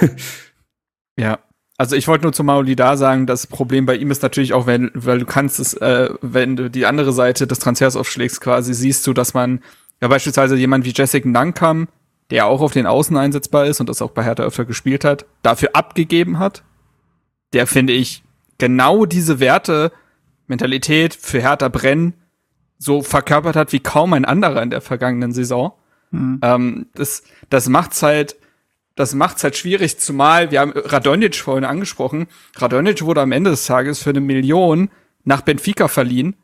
Ja, 1.17 1.39
also 1.77 1.97
ich 1.97 2.07
wollte 2.09 2.25
nur 2.25 2.33
zu 2.33 2.45
Mauli 2.45 2.77
da 2.77 2.97
sagen, 2.97 3.27
das 3.27 3.47
Problem 3.47 3.87
bei 3.87 3.97
ihm 3.97 4.11
ist 4.11 4.23
natürlich 4.23 4.53
auch, 4.53 4.67
wenn, 4.67 4.91
weil 4.95 5.19
du 5.19 5.27
kannst 5.27 5.59
es, 5.59 5.75
äh, 5.75 6.11
wenn 6.21 6.57
du 6.57 6.71
die 6.71 6.87
andere 6.87 7.13
Seite 7.13 7.47
des 7.47 7.59
Transfers 7.59 7.97
aufschlägst, 7.97 8.41
quasi 8.41 8.75
siehst 8.75 9.07
du, 9.07 9.13
dass 9.13 9.35
man 9.35 9.61
ja 10.01 10.09
beispielsweise 10.09 10.57
jemand 10.57 10.85
wie 10.85 10.93
Jessica 10.95 11.29
Nankam, 11.29 11.89
der 12.31 12.47
auch 12.47 12.61
auf 12.61 12.73
den 12.73 12.87
Außen 12.87 13.17
einsetzbar 13.17 13.67
ist 13.67 13.81
und 13.81 13.89
das 13.89 14.03
auch 14.03 14.11
bei 14.11 14.25
Hertha 14.25 14.43
öfter 14.43 14.65
gespielt 14.65 15.05
hat, 15.05 15.27
dafür 15.43 15.71
abgegeben 15.75 16.39
hat. 16.39 16.63
Der 17.53 17.67
finde 17.67 17.93
ich 17.93 18.23
genau 18.59 19.05
diese 19.05 19.41
Werte, 19.41 19.93
Mentalität 20.47 21.15
für 21.15 21.41
Hertha 21.41 21.69
brennen, 21.69 22.15
so 22.79 23.03
verkörpert 23.03 23.57
hat 23.57 23.73
wie 23.73 23.81
kaum 23.81 24.13
ein 24.13 24.25
anderer 24.25 24.63
in 24.63 24.71
der 24.71 24.81
vergangenen 24.81 25.33
Saison. 25.33 25.73
Ähm, 26.43 26.87
das, 26.95 27.25
das 27.51 27.69
macht's 27.69 28.03
halt, 28.03 28.37
das 28.95 29.15
macht's 29.15 29.43
halt 29.43 29.57
schwierig, 29.57 29.99
zumal 29.99 30.51
wir 30.51 30.61
haben 30.61 30.73
Radonjic 30.75 31.37
vorhin 31.37 31.65
angesprochen. 31.65 32.27
Radonjic 32.57 33.03
wurde 33.03 33.23
am 33.23 33.33
Ende 33.33 33.51
des 33.51 33.67
Tages 33.67 34.03
für 34.03 34.11
eine 34.11 34.21
Million 34.21 34.91
nach 35.25 35.41
Benfica 35.41 35.89
verliehen. 35.89 36.37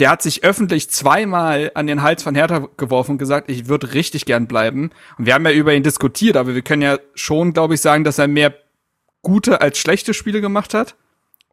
Der 0.00 0.10
hat 0.10 0.22
sich 0.22 0.42
öffentlich 0.42 0.90
zweimal 0.90 1.70
an 1.74 1.86
den 1.86 2.02
Hals 2.02 2.22
von 2.22 2.34
Hertha 2.34 2.68
geworfen 2.76 3.12
und 3.12 3.18
gesagt, 3.18 3.50
ich 3.50 3.68
würde 3.68 3.92
richtig 3.92 4.24
gern 4.24 4.46
bleiben. 4.46 4.90
Und 5.18 5.26
wir 5.26 5.34
haben 5.34 5.44
ja 5.44 5.52
über 5.52 5.74
ihn 5.74 5.82
diskutiert, 5.82 6.36
aber 6.36 6.54
wir 6.54 6.62
können 6.62 6.82
ja 6.82 6.98
schon, 7.14 7.52
glaube 7.52 7.74
ich, 7.74 7.80
sagen, 7.80 8.02
dass 8.02 8.18
er 8.18 8.26
mehr 8.26 8.54
gute 9.22 9.60
als 9.60 9.78
schlechte 9.78 10.14
Spiele 10.14 10.40
gemacht 10.40 10.74
hat. 10.74 10.96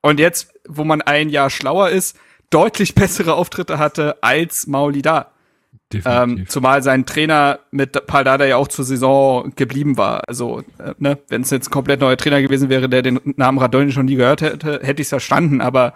Und 0.01 0.19
jetzt, 0.19 0.53
wo 0.67 0.83
man 0.83 1.01
ein 1.01 1.29
Jahr 1.29 1.49
schlauer 1.49 1.89
ist, 1.89 2.17
deutlich 2.49 2.95
bessere 2.95 3.33
Auftritte 3.35 3.77
hatte 3.77 4.23
als 4.23 4.65
Mauli 4.65 5.01
da. 5.01 5.31
Ähm, 6.05 6.45
zumal 6.49 6.83
sein 6.83 7.05
Trainer 7.05 7.59
mit 7.71 8.07
Paldada 8.07 8.45
ja 8.45 8.57
auch 8.57 8.67
zur 8.67 8.83
Saison 8.83 9.53
geblieben 9.55 9.97
war. 9.97 10.21
Also, 10.27 10.59
äh, 10.79 10.93
ne, 10.97 11.17
wenn 11.29 11.43
es 11.43 11.49
jetzt 11.49 11.67
ein 11.67 11.71
komplett 11.71 12.01
neuer 12.01 12.17
Trainer 12.17 12.41
gewesen 12.41 12.67
wäre, 12.67 12.89
der 12.89 13.01
den 13.01 13.21
Namen 13.37 13.57
Radonjic 13.57 13.93
schon 13.93 14.05
nie 14.05 14.15
gehört 14.15 14.41
hätte, 14.41 14.81
hätte 14.83 15.01
ich 15.01 15.05
es 15.05 15.09
verstanden. 15.09 15.61
Aber 15.61 15.93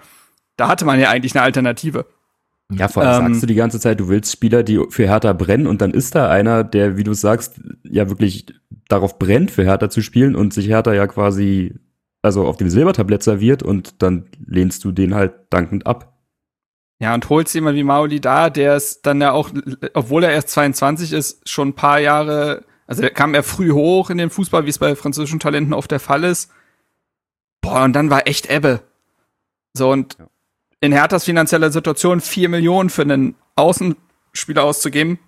da 0.56 0.70
hatte 0.70 0.86
man 0.86 1.00
ja 1.00 1.10
eigentlich 1.10 1.36
eine 1.36 1.44
Alternative. 1.44 2.06
Ja, 2.74 2.88
vor 2.88 3.04
allem 3.04 3.26
Ähm, 3.26 3.34
sagst 3.34 3.44
du 3.44 3.48
die 3.48 3.56
ganze 3.56 3.80
Zeit, 3.80 4.00
du 4.00 4.10
willst 4.10 4.32
Spieler, 4.32 4.64
die 4.64 4.80
für 4.90 5.08
Hertha 5.08 5.34
brennen 5.34 5.68
und 5.68 5.82
dann 5.82 5.92
ist 5.92 6.16
da 6.16 6.30
einer, 6.30 6.64
der, 6.64 6.98
wie 6.98 7.04
du 7.04 7.14
sagst, 7.14 7.62
ja 7.84 8.10
wirklich 8.10 8.46
darauf 8.88 9.20
brennt, 9.20 9.52
für 9.52 9.64
Hertha 9.64 9.90
zu 9.90 10.02
spielen 10.02 10.36
und 10.36 10.54
sich 10.54 10.68
Hertha 10.68 10.94
ja 10.94 11.08
quasi 11.08 11.76
also 12.22 12.46
auf 12.46 12.58
dem 12.58 12.70
Silbertablett 12.70 13.24
serviert 13.24 13.64
und 13.64 14.02
dann 14.02 14.28
lehnst 14.46 14.84
du 14.84 14.92
den 14.92 15.16
halt 15.16 15.34
dankend 15.50 15.88
ab. 15.88 16.14
Ja, 17.00 17.16
und 17.16 17.28
holst 17.30 17.56
jemand 17.56 17.76
wie 17.78 17.84
Mauli 17.84 18.22
da, 18.22 18.52
der 18.52 18.76
ist 18.76 19.08
dann 19.08 19.22
ja 19.22 19.32
auch, 19.32 19.50
obwohl 19.94 20.24
er 20.24 20.32
erst 20.32 20.50
22 20.50 21.14
ist, 21.14 21.50
schon 21.50 21.70
ein 21.70 21.76
paar 21.76 22.00
Jahre, 22.00 22.64
also 22.86 23.02
der 23.02 23.10
kam 23.10 23.34
er 23.34 23.42
früh 23.42 23.72
hoch 23.72 24.12
in 24.12 24.20
den 24.20 24.30
Fußball, 24.30 24.66
wie 24.66 24.70
es 24.70 24.78
bei 24.78 24.96
französischen 24.96 25.40
Talenten 25.40 25.74
oft 25.74 25.90
der 25.90 26.00
Fall 26.00 26.24
ist. 26.24 26.52
Boah, 27.62 27.84
und 27.84 27.94
dann 27.94 28.12
war 28.12 28.28
echt 28.28 28.52
Ebbe. 28.52 28.82
So, 29.74 29.92
und 29.92 30.18
in 30.82 30.92
Herthas 30.92 31.24
finanzieller 31.24 31.72
Situation 31.72 32.20
vier 32.20 32.50
Millionen 32.50 32.90
für 32.90 33.04
einen 33.04 33.36
Außenspieler 33.56 34.64
auszugeben, 34.64 35.20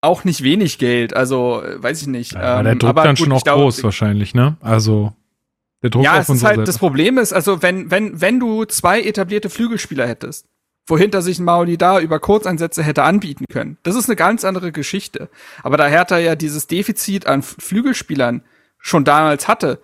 auch 0.00 0.24
nicht 0.24 0.44
wenig 0.44 0.78
Geld, 0.78 1.14
also 1.14 1.62
äh, 1.62 1.82
weiß 1.82 2.02
ich 2.02 2.06
nicht. 2.06 2.32
Ja, 2.32 2.62
der 2.62 2.72
Ähm, 2.72 2.78
Druck 2.78 2.90
aber 2.90 3.02
dann 3.02 3.16
gut, 3.16 3.24
schon 3.24 3.32
auch 3.32 3.42
glaube, 3.42 3.62
groß 3.62 3.82
wahrscheinlich, 3.82 4.34
ne? 4.34 4.56
Also 4.60 5.12
der 5.82 5.90
Druck 5.90 6.04
ja, 6.04 6.12
auf 6.14 6.28
es 6.28 6.28
ist 6.28 6.44
halt, 6.44 6.56
Seite. 6.56 6.66
das 6.66 6.78
Problem 6.78 7.18
ist, 7.18 7.32
also 7.32 7.62
wenn, 7.62 7.90
wenn, 7.90 8.20
wenn 8.20 8.38
du 8.38 8.64
zwei 8.64 9.02
etablierte 9.02 9.50
Flügelspieler 9.50 10.06
hättest, 10.06 10.46
wohinter 10.86 11.22
sich 11.22 11.38
ein 11.38 11.44
Mauli 11.44 11.76
da 11.76 12.00
über 12.00 12.20
Kurzeinsätze 12.20 12.82
hätte 12.82 13.02
anbieten 13.02 13.46
können, 13.50 13.78
das 13.82 13.96
ist 13.96 14.08
eine 14.08 14.16
ganz 14.16 14.44
andere 14.44 14.70
Geschichte. 14.70 15.28
Aber 15.62 15.76
da 15.76 15.86
Hertha 15.86 16.18
ja 16.18 16.36
dieses 16.36 16.66
Defizit 16.66 17.26
an 17.26 17.42
Flügelspielern 17.42 18.42
schon 18.78 19.04
damals 19.04 19.48
hatte, 19.48 19.80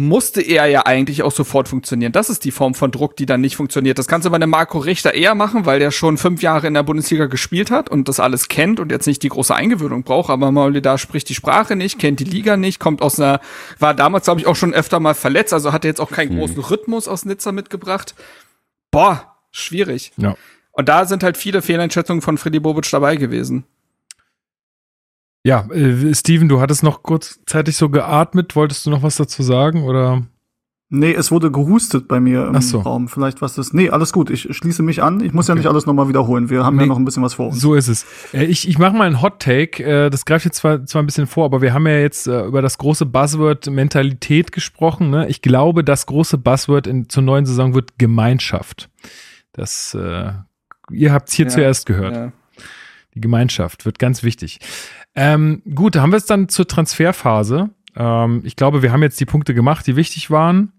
musste 0.00 0.40
er 0.40 0.66
ja 0.66 0.86
eigentlich 0.86 1.22
auch 1.22 1.30
sofort 1.30 1.68
funktionieren. 1.68 2.12
Das 2.12 2.30
ist 2.30 2.44
die 2.44 2.50
Form 2.50 2.74
von 2.74 2.90
Druck, 2.90 3.16
die 3.16 3.26
dann 3.26 3.42
nicht 3.42 3.56
funktioniert. 3.56 3.98
Das 3.98 4.08
kannst 4.08 4.24
du 4.24 4.30
bei 4.30 4.36
einem 4.36 4.48
Marco 4.48 4.78
Richter 4.78 5.12
eher 5.12 5.34
machen, 5.34 5.66
weil 5.66 5.78
der 5.78 5.90
schon 5.90 6.16
fünf 6.16 6.40
Jahre 6.42 6.66
in 6.66 6.74
der 6.74 6.82
Bundesliga 6.82 7.26
gespielt 7.26 7.70
hat 7.70 7.90
und 7.90 8.08
das 8.08 8.18
alles 8.18 8.48
kennt 8.48 8.80
und 8.80 8.90
jetzt 8.90 9.06
nicht 9.06 9.22
die 9.22 9.28
große 9.28 9.54
Eingewöhnung 9.54 10.02
braucht. 10.02 10.30
Aber 10.30 10.50
Mauli 10.50 10.80
da 10.80 10.96
spricht 10.96 11.28
die 11.28 11.34
Sprache 11.34 11.76
nicht, 11.76 11.98
kennt 11.98 12.18
die 12.18 12.24
Liga 12.24 12.56
nicht, 12.56 12.80
kommt 12.80 13.02
aus 13.02 13.20
einer, 13.20 13.40
war 13.78 13.92
damals, 13.92 14.24
glaube 14.24 14.40
ich, 14.40 14.46
auch 14.46 14.56
schon 14.56 14.72
öfter 14.72 15.00
mal 15.00 15.14
verletzt, 15.14 15.52
also 15.52 15.72
hatte 15.72 15.86
jetzt 15.86 16.00
auch 16.00 16.10
keinen 16.10 16.38
großen 16.38 16.58
Rhythmus 16.58 17.06
aus 17.06 17.26
Nizza 17.26 17.52
mitgebracht. 17.52 18.14
Boah, 18.90 19.36
schwierig. 19.50 20.12
Ja. 20.16 20.34
Und 20.72 20.88
da 20.88 21.04
sind 21.04 21.22
halt 21.22 21.36
viele 21.36 21.60
Fehleinschätzungen 21.60 22.22
von 22.22 22.38
Freddy 22.38 22.60
Bobic 22.60 22.90
dabei 22.90 23.16
gewesen. 23.16 23.64
Ja, 25.44 25.66
äh, 25.70 26.14
Steven, 26.14 26.48
du 26.48 26.60
hattest 26.60 26.82
noch 26.82 27.02
kurzzeitig 27.02 27.76
so 27.76 27.88
geatmet. 27.88 28.56
Wolltest 28.56 28.84
du 28.86 28.90
noch 28.90 29.02
was 29.02 29.16
dazu 29.16 29.42
sagen? 29.42 29.84
Oder? 29.84 30.22
Nee, 30.92 31.12
es 31.14 31.30
wurde 31.30 31.52
gehustet 31.52 32.08
bei 32.08 32.18
mir 32.18 32.48
im 32.48 32.56
Ach 32.56 32.62
so. 32.62 32.80
Raum. 32.80 33.06
Vielleicht 33.08 33.40
was 33.40 33.54
das. 33.54 33.72
Nee, 33.72 33.90
alles 33.90 34.12
gut. 34.12 34.28
Ich 34.28 34.48
schließe 34.54 34.82
mich 34.82 35.02
an. 35.04 35.20
Ich 35.24 35.32
muss 35.32 35.46
ja 35.46 35.52
Okay. 35.54 35.60
nicht 35.60 35.68
alles 35.68 35.86
nochmal 35.86 36.08
wiederholen. 36.08 36.50
Wir 36.50 36.64
haben 36.64 36.76
Nee. 36.76 36.82
ja 36.82 36.88
noch 36.88 36.98
ein 36.98 37.04
bisschen 37.04 37.22
was 37.22 37.34
vor 37.34 37.46
uns. 37.46 37.60
So 37.60 37.74
ist 37.74 37.86
es. 37.88 38.04
Äh, 38.34 38.44
Ich, 38.46 38.68
ich 38.68 38.76
mache 38.78 38.94
mal 38.96 39.06
einen 39.06 39.22
Hot 39.22 39.38
Take. 39.40 39.82
Äh, 39.84 40.10
Das 40.10 40.24
greift 40.24 40.44
jetzt 40.44 40.56
zwar, 40.58 40.84
zwar 40.86 41.00
ein 41.02 41.06
bisschen 41.06 41.28
vor, 41.28 41.44
aber 41.44 41.62
wir 41.62 41.72
haben 41.72 41.86
ja 41.86 41.96
jetzt 41.98 42.26
äh, 42.26 42.44
über 42.44 42.60
das 42.60 42.76
große 42.78 43.06
Buzzword 43.06 43.70
Mentalität 43.70 44.50
gesprochen. 44.52 45.10
Ne? 45.10 45.28
Ich 45.28 45.42
glaube, 45.42 45.84
das 45.84 46.06
große 46.06 46.36
Buzzword 46.38 46.88
in, 46.88 47.08
zur 47.08 47.22
neuen 47.22 47.46
Saison 47.46 47.72
wird 47.72 47.96
Gemeinschaft. 47.98 48.90
Das, 49.52 49.94
äh, 49.94 50.32
ihr 50.90 51.12
habt 51.12 51.28
es 51.28 51.34
hier 51.34 51.46
Ja, 51.46 51.50
zuerst 51.52 51.86
gehört. 51.86 52.14
Ja. 52.16 52.32
Die 53.14 53.20
Gemeinschaft 53.20 53.86
wird 53.86 53.98
ganz 53.98 54.22
wichtig. 54.22 54.58
Ähm, 55.14 55.62
gut, 55.74 55.96
haben 55.96 56.12
wir 56.12 56.16
es 56.18 56.26
dann 56.26 56.48
zur 56.48 56.66
Transferphase. 56.66 57.70
Ähm, 57.96 58.42
ich 58.44 58.56
glaube, 58.56 58.82
wir 58.82 58.92
haben 58.92 59.02
jetzt 59.02 59.20
die 59.20 59.26
Punkte 59.26 59.54
gemacht, 59.54 59.86
die 59.86 59.96
wichtig 59.96 60.30
waren. 60.30 60.72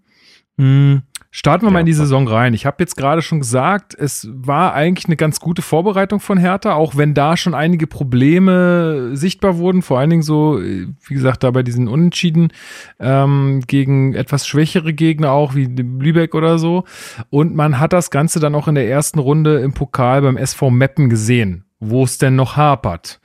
Hm, 0.58 1.02
starten 1.30 1.64
wir 1.64 1.70
mal 1.70 1.78
Ja, 1.78 1.80
in 1.80 1.86
die. 1.86 1.92
Saison 1.92 2.28
rein. 2.28 2.52
Ich 2.52 2.66
habe 2.66 2.76
jetzt 2.80 2.96
gerade 2.96 3.22
schon 3.22 3.40
gesagt, 3.40 3.94
es 3.94 4.28
war 4.30 4.74
eigentlich 4.74 5.06
eine 5.06 5.16
ganz 5.16 5.40
gute 5.40 5.62
Vorbereitung 5.62 6.20
von 6.20 6.36
Hertha, 6.38 6.74
auch 6.74 6.96
wenn 6.96 7.14
da 7.14 7.36
schon 7.36 7.54
einige 7.54 7.86
Probleme 7.86 9.10
sichtbar 9.16 9.56
wurden, 9.56 9.82
vor 9.82 9.98
allen 9.98 10.10
Dingen 10.10 10.22
so, 10.22 10.60
wie 10.60 11.14
gesagt, 11.14 11.42
da 11.42 11.50
bei 11.50 11.62
diesen 11.62 11.88
Unentschieden 11.88 12.52
ähm, 13.00 13.62
gegen 13.66 14.14
etwas 14.14 14.46
schwächere 14.46 14.92
Gegner 14.92 15.32
auch, 15.32 15.54
wie 15.54 15.64
Lübeck 15.66 16.34
oder 16.34 16.58
so. 16.58 16.84
Und 17.30 17.54
man 17.54 17.78
hat 17.78 17.92
das 17.92 18.10
Ganze 18.10 18.40
dann 18.40 18.54
auch 18.54 18.68
in 18.68 18.74
der 18.74 18.88
ersten 18.88 19.18
Runde 19.18 19.60
im 19.60 19.72
Pokal 19.72 20.22
beim 20.22 20.36
SV 20.36 20.70
Meppen 20.70 21.08
gesehen, 21.08 21.64
wo 21.80 22.04
es 22.04 22.18
denn 22.18 22.36
noch 22.36 22.56
hapert. 22.56 23.20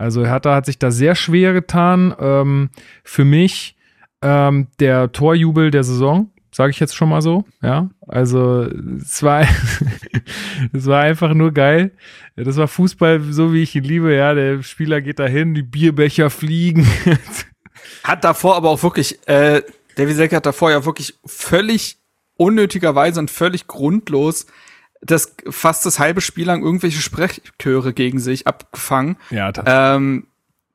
Also 0.00 0.24
Hertha 0.24 0.54
hat 0.54 0.64
sich 0.64 0.78
da 0.78 0.90
sehr 0.90 1.14
schwer 1.14 1.52
getan. 1.52 2.14
Ähm, 2.18 2.70
für 3.04 3.26
mich 3.26 3.76
ähm, 4.22 4.68
der 4.80 5.12
Torjubel 5.12 5.70
der 5.70 5.84
Saison, 5.84 6.30
sage 6.50 6.70
ich 6.70 6.80
jetzt 6.80 6.96
schon 6.96 7.10
mal 7.10 7.20
so. 7.20 7.44
Ja, 7.60 7.90
also 8.08 8.62
es 8.98 9.22
war, 9.22 9.46
es 10.72 10.86
war 10.86 11.02
einfach 11.02 11.34
nur 11.34 11.52
geil. 11.52 11.92
Das 12.34 12.56
war 12.56 12.66
Fußball, 12.66 13.20
so 13.30 13.52
wie 13.52 13.62
ich 13.62 13.76
ihn 13.76 13.84
liebe. 13.84 14.14
Ja, 14.14 14.32
der 14.32 14.62
Spieler 14.62 15.02
geht 15.02 15.18
dahin, 15.18 15.52
die 15.52 15.62
Bierbecher 15.62 16.30
fliegen. 16.30 16.88
Hat 18.02 18.24
davor 18.24 18.56
aber 18.56 18.70
auch 18.70 18.82
wirklich, 18.82 19.18
äh, 19.28 19.60
Davy 19.96 20.14
Selke 20.14 20.36
hat 20.36 20.46
davor 20.46 20.70
ja 20.70 20.86
wirklich 20.86 21.18
völlig 21.26 21.98
unnötigerweise 22.36 23.20
und 23.20 23.30
völlig 23.30 23.66
grundlos 23.66 24.46
das 25.00 25.34
fast 25.48 25.86
das 25.86 25.98
halbe 25.98 26.20
Spiel 26.20 26.46
lang 26.46 26.62
irgendwelche 26.62 27.00
Sprechchöre 27.00 27.92
gegen 27.92 28.18
sich 28.18 28.46
abgefangen. 28.46 29.16
Ja, 29.30 29.50
tatsächlich. 29.52 29.96
Ähm, 29.96 30.26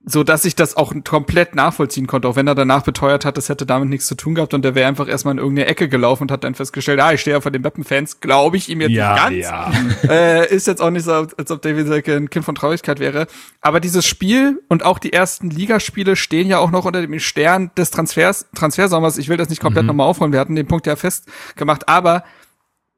so 0.07 0.23
dass 0.23 0.45
ich 0.45 0.55
das 0.55 0.77
auch 0.77 0.93
komplett 1.03 1.55
nachvollziehen 1.55 2.05
konnte, 2.05 2.27
auch 2.27 2.35
wenn 2.35 2.47
er 2.47 2.53
danach 2.53 2.83
beteuert 2.83 3.25
hat, 3.25 3.37
das 3.37 3.49
hätte 3.49 3.65
damit 3.65 3.89
nichts 3.89 4.05
zu 4.05 4.13
tun 4.13 4.35
gehabt 4.35 4.53
und 4.53 4.63
der 4.63 4.75
wäre 4.75 4.87
einfach 4.87 5.07
erstmal 5.07 5.33
in 5.33 5.39
irgendeine 5.39 5.67
Ecke 5.67 5.89
gelaufen 5.89 6.23
und 6.23 6.31
hat 6.31 6.43
dann 6.43 6.53
festgestellt, 6.53 6.99
ah, 6.99 7.11
ich 7.13 7.21
stehe 7.21 7.35
ja 7.35 7.41
vor 7.41 7.51
den 7.51 7.63
Mappen-Fans, 7.63 8.19
glaube 8.19 8.57
ich 8.57 8.69
ihm 8.69 8.81
jetzt 8.81 8.91
ja, 8.91 9.29
nicht 9.29 9.43
ja. 9.43 9.71
ganz. 9.71 9.95
Äh, 10.09 10.53
ist 10.53 10.67
jetzt 10.67 10.81
auch 10.81 10.91
nicht 10.91 11.03
so, 11.03 11.11
als 11.11 11.49
ob 11.49 11.61
David 11.63 11.87
Selke 11.87 12.15
ein 12.15 12.29
Kind 12.29 12.45
von 12.45 12.53
Traurigkeit 12.53 12.99
wäre. 12.99 13.25
Aber 13.61 13.79
dieses 13.79 14.05
Spiel 14.05 14.61
und 14.67 14.85
auch 14.85 14.99
die 14.99 15.11
ersten 15.11 15.49
Ligaspiele 15.49 16.15
stehen 16.15 16.47
ja 16.47 16.59
auch 16.59 16.69
noch 16.69 16.85
unter 16.85 17.01
dem 17.01 17.19
Stern 17.19 17.71
des 17.75 17.89
Transfers, 17.89 18.45
Transfersommers. 18.53 19.17
Ich 19.17 19.29
will 19.29 19.37
das 19.37 19.49
nicht 19.49 19.61
komplett 19.61 19.83
Mhm. 19.83 19.87
nochmal 19.87 20.07
aufholen, 20.07 20.31
wir 20.31 20.39
hatten 20.39 20.55
den 20.55 20.67
Punkt 20.67 20.85
ja 20.85 20.95
festgemacht, 20.95 21.89
aber 21.89 22.23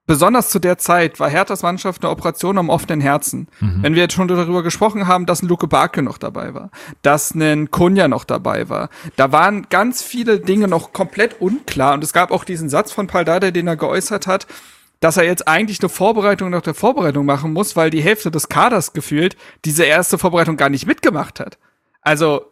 besonders 0.07 0.49
zu 0.49 0.57
der 0.57 0.77
Zeit 0.79 1.19
war 1.19 1.29
Herthas 1.29 1.61
Mannschaft 1.61 2.03
eine 2.03 2.11
Operation 2.11 2.57
am 2.57 2.69
offenen 2.69 3.01
Herzen. 3.01 3.47
Wenn 3.59 3.93
wir 3.93 4.01
jetzt 4.01 4.13
schon 4.13 4.27
darüber 4.27 4.63
gesprochen 4.63 5.05
haben, 5.05 5.27
dass 5.27 5.43
ein 5.43 5.47
Luke 5.47 5.67
Barke 5.67 6.01
noch 6.01 6.17
dabei 6.17 6.53
war, 6.55 6.71
dass 7.03 7.35
ein 7.35 7.69
Kunja 7.69 8.07
noch 8.07 8.23
dabei 8.23 8.69
war, 8.69 8.89
da 9.17 9.31
waren 9.31 9.67
ganz 9.69 10.01
viele 10.01 10.39
Dinge 10.39 10.67
noch 10.67 10.93
komplett 10.93 11.39
unklar 11.41 11.93
und 11.93 12.03
es 12.03 12.13
gab 12.13 12.31
auch 12.31 12.43
diesen 12.43 12.69
Satz 12.69 12.91
von 12.91 13.05
Paldada, 13.05 13.51
den 13.51 13.67
er 13.67 13.75
geäußert 13.75 14.25
hat, 14.25 14.47
dass 14.99 15.17
er 15.17 15.25
jetzt 15.25 15.47
eigentlich 15.47 15.79
eine 15.81 15.89
Vorbereitung 15.89 16.49
nach 16.49 16.61
der 16.63 16.73
Vorbereitung 16.73 17.25
machen 17.25 17.53
muss, 17.53 17.75
weil 17.75 17.91
die 17.91 18.01
Hälfte 18.01 18.31
des 18.31 18.49
Kaders 18.49 18.93
gefühlt 18.93 19.37
diese 19.65 19.83
erste 19.83 20.17
Vorbereitung 20.17 20.57
gar 20.57 20.69
nicht 20.69 20.87
mitgemacht 20.87 21.39
hat. 21.39 21.59
Also 22.01 22.45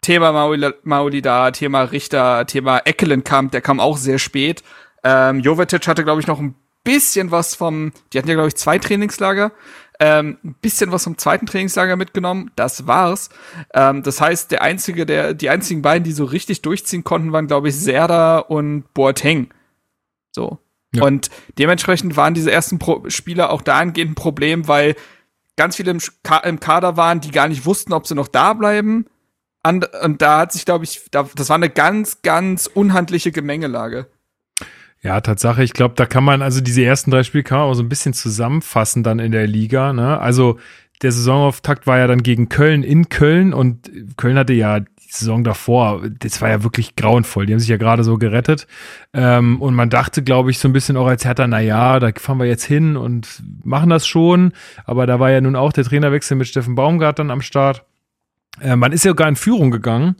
Thema 0.00 0.30
Mauli- 0.30 0.74
Maulida, 0.84 1.50
Thema 1.50 1.82
Richter, 1.82 2.46
Thema 2.46 2.78
Eckelenkamp, 2.84 3.50
der 3.50 3.62
kam 3.62 3.80
auch 3.80 3.96
sehr 3.96 4.18
spät. 4.18 4.62
Ähm, 5.02 5.40
Jovetic 5.40 5.88
hatte, 5.88 6.04
glaube 6.04 6.20
ich, 6.20 6.26
noch 6.28 6.38
ein 6.38 6.54
bisschen 6.88 7.30
was 7.30 7.54
vom, 7.54 7.92
die 8.12 8.18
hatten 8.18 8.28
ja, 8.28 8.34
glaube 8.34 8.48
ich, 8.48 8.56
zwei 8.56 8.78
Trainingslager, 8.78 9.52
ähm, 10.00 10.38
ein 10.42 10.54
bisschen 10.62 10.90
was 10.90 11.04
vom 11.04 11.18
zweiten 11.18 11.44
Trainingslager 11.44 11.96
mitgenommen. 11.96 12.50
Das 12.56 12.86
war's. 12.86 13.28
Ähm, 13.74 14.02
das 14.02 14.22
heißt, 14.22 14.50
der 14.50 14.62
einzige, 14.62 15.04
der, 15.04 15.34
die 15.34 15.50
einzigen 15.50 15.82
beiden, 15.82 16.04
die 16.04 16.12
so 16.12 16.24
richtig 16.24 16.62
durchziehen 16.62 17.04
konnten, 17.04 17.32
waren, 17.32 17.46
glaube 17.46 17.68
ich, 17.68 17.76
Serda 17.76 18.38
und 18.38 18.84
Boateng. 18.94 19.50
So. 20.30 20.58
Ja. 20.94 21.02
Und 21.04 21.28
dementsprechend 21.58 22.16
waren 22.16 22.32
diese 22.32 22.50
ersten 22.50 22.78
Pro 22.78 23.04
Spieler 23.10 23.50
auch 23.50 23.60
dahingehend 23.60 24.12
ein 24.12 24.14
Problem, 24.14 24.66
weil 24.66 24.94
ganz 25.56 25.76
viele 25.76 25.90
im, 25.90 26.00
Ka 26.22 26.38
im 26.38 26.58
Kader 26.58 26.96
waren, 26.96 27.20
die 27.20 27.32
gar 27.32 27.48
nicht 27.48 27.66
wussten, 27.66 27.92
ob 27.92 28.06
sie 28.06 28.14
noch 28.14 28.28
da 28.28 28.54
bleiben. 28.54 29.04
And 29.62 29.92
und 30.02 30.22
da 30.22 30.38
hat 30.38 30.52
sich, 30.52 30.64
glaube 30.64 30.84
ich, 30.84 31.02
da, 31.10 31.28
das 31.34 31.50
war 31.50 31.56
eine 31.56 31.68
ganz, 31.68 32.22
ganz 32.22 32.66
unhandliche 32.66 33.32
Gemengelage. 33.32 34.06
Ja, 35.02 35.20
Tatsache, 35.20 35.62
ich 35.62 35.74
glaube, 35.74 35.94
da 35.94 36.06
kann 36.06 36.24
man, 36.24 36.42
also 36.42 36.60
diese 36.60 36.84
ersten 36.84 37.10
drei 37.10 37.22
Spiele 37.22 37.44
kann 37.44 37.58
man 37.58 37.68
auch 37.68 37.74
so 37.74 37.82
ein 37.82 37.88
bisschen 37.88 38.14
zusammenfassen 38.14 39.04
dann 39.04 39.20
in 39.20 39.30
der 39.30 39.46
Liga. 39.46 39.92
Ne? 39.92 40.18
Also 40.18 40.58
der 41.02 41.12
Saisonauftakt 41.12 41.86
war 41.86 41.98
ja 41.98 42.08
dann 42.08 42.22
gegen 42.24 42.48
Köln 42.48 42.82
in 42.82 43.08
Köln 43.08 43.54
und 43.54 43.90
Köln 44.16 44.36
hatte 44.36 44.54
ja 44.54 44.80
die 44.80 44.86
Saison 45.10 45.44
davor, 45.44 46.02
das 46.18 46.42
war 46.42 46.50
ja 46.50 46.64
wirklich 46.64 46.96
grauenvoll. 46.96 47.46
Die 47.46 47.52
haben 47.52 47.60
sich 47.60 47.68
ja 47.68 47.76
gerade 47.76 48.02
so 48.02 48.18
gerettet. 48.18 48.66
Ähm, 49.14 49.62
und 49.62 49.74
man 49.74 49.88
dachte, 49.88 50.22
glaube 50.22 50.50
ich, 50.50 50.58
so 50.58 50.68
ein 50.68 50.72
bisschen 50.72 50.96
auch 50.96 51.06
als 51.06 51.24
Hertha, 51.24 51.46
na 51.46 51.60
ja, 51.60 51.98
da 52.00 52.10
fahren 52.16 52.38
wir 52.38 52.46
jetzt 52.46 52.64
hin 52.64 52.96
und 52.96 53.42
machen 53.64 53.90
das 53.90 54.06
schon. 54.06 54.52
Aber 54.84 55.06
da 55.06 55.20
war 55.20 55.30
ja 55.30 55.40
nun 55.40 55.56
auch 55.56 55.72
der 55.72 55.84
Trainerwechsel 55.84 56.36
mit 56.36 56.48
Steffen 56.48 56.74
Baumgart 56.74 57.20
dann 57.20 57.30
am 57.30 57.40
Start. 57.40 57.86
Äh, 58.60 58.76
man 58.76 58.92
ist 58.92 59.04
ja 59.04 59.12
gar 59.12 59.28
in 59.28 59.36
Führung 59.36 59.70
gegangen, 59.70 60.16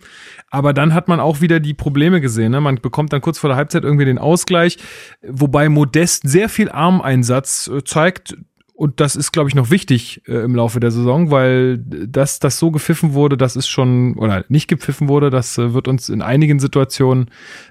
aber 0.51 0.73
dann 0.73 0.95
hat 0.95 1.09
man 1.09 1.21
auch 1.21 1.41
wieder 1.41 1.61
die 1.61 1.75
Probleme 1.75 2.21
gesehen. 2.21 2.53
Ne? 2.53 2.61
Man 2.61 2.77
bekommt 2.77 3.13
dann 3.13 3.21
kurz 3.21 3.39
vor 3.39 3.49
der 3.49 3.57
Halbzeit 3.57 3.85
irgendwie 3.85 4.05
den 4.05 4.19
Ausgleich, 4.19 4.79
wobei 5.23 5.69
Modest 5.69 6.29
sehr 6.29 6.49
viel 6.49 6.71
Armeinsatz 6.71 7.69
äh, 7.69 7.85
zeigt. 7.85 8.37
Und 8.79 9.01
das 9.01 9.17
ist, 9.17 9.33
glaube 9.33 9.49
ich, 9.49 9.57
noch 9.57 9.71
wichtig 9.71 10.23
äh, 10.29 10.35
im 10.45 10.55
Laufe 10.55 10.79
der 10.79 10.93
Saison, 10.93 11.33
weil 11.33 11.79
das, 11.79 12.39
das 12.39 12.61
so 12.61 12.71
gepfiffen 12.71 13.13
wurde, 13.13 13.37
das 13.37 13.57
ist 13.57 13.67
schon, 13.67 14.17
oder 14.17 14.45
nicht 14.49 14.69
gepfiffen 14.69 15.09
wurde, 15.09 15.31
das 15.31 15.59
äh, 15.59 15.75
wird 15.75 15.89
uns 15.89 16.09
in 16.09 16.23
einigen 16.23 16.61
Situationen 16.61 17.29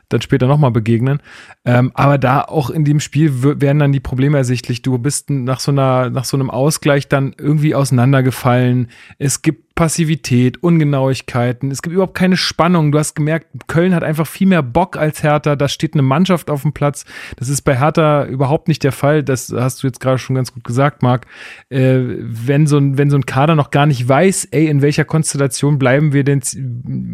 dann 0.10 0.22
später 0.22 0.48
nochmal 0.48 0.72
begegnen. 0.72 1.22
Ähm, 1.64 1.94
aber 1.94 2.18
da 2.18 2.42
auch 2.42 2.70
in 2.70 2.84
dem 2.84 3.00
Spiel 3.00 3.42
werden 3.42 3.80
dann 3.80 3.94
die 3.94 4.02
Probleme 4.02 4.38
ersichtlich. 4.38 4.82
Du 4.82 4.98
bist 4.98 5.30
nach 5.30 5.62
so 5.62 5.72
einer, 5.72 6.10
nach 6.10 6.26
so 6.26 6.36
einem 6.36 6.50
Ausgleich 6.50 7.08
dann 7.08 7.34
irgendwie 7.38 7.74
auseinandergefallen. 7.74 8.90
Es 9.18 9.42
gibt 9.42 9.67
Passivität, 9.78 10.64
Ungenauigkeiten. 10.64 11.70
Es 11.70 11.84
gibt 11.84 11.94
überhaupt 11.94 12.16
keine 12.16 12.36
Spannung. 12.36 12.92
Du 12.92 12.98
hast 12.98 13.14
gemerkt, 13.14 13.46
Köln 13.68 13.94
hat 13.94 14.04
einfach 14.04 14.26
viel 14.26 14.48
mehr 14.48 14.64
Bock 14.64 14.98
als 14.98 15.22
Hertha. 15.22 15.56
Da 15.56 15.68
steht 15.70 15.94
eine 15.94 16.02
Mannschaft 16.02 16.50
auf 16.50 16.64
dem 16.64 16.74
Platz. 16.74 17.06
Das 17.36 17.48
ist 17.48 17.62
bei 17.62 17.78
Hertha 17.78 18.26
überhaupt 18.26 18.70
nicht 18.70 18.84
der 18.84 18.92
Fall. 18.92 19.24
Das 19.24 19.54
hast 19.56 19.84
du 19.84 19.88
jetzt 19.88 20.00
gerade 20.00 20.18
schon 20.18 20.36
ganz 20.36 20.52
gut 20.52 20.64
gesagt, 20.64 21.04
Marc. 21.04 21.28
Äh, 21.70 22.00
wenn 22.00 22.66
so 22.66 22.80
ein, 22.80 22.98
wenn 22.98 23.12
so 23.12 23.18
ein 23.18 23.28
Kader 23.28 23.54
noch 23.54 23.70
gar 23.70 23.86
nicht 23.86 24.10
weiß, 24.10 24.46
ey, 24.46 24.66
in 24.66 24.82
welcher 24.82 25.06
Konstellation 25.06 25.78
bleiben 25.78 26.12
wir 26.12 26.24
denn, 26.24 26.42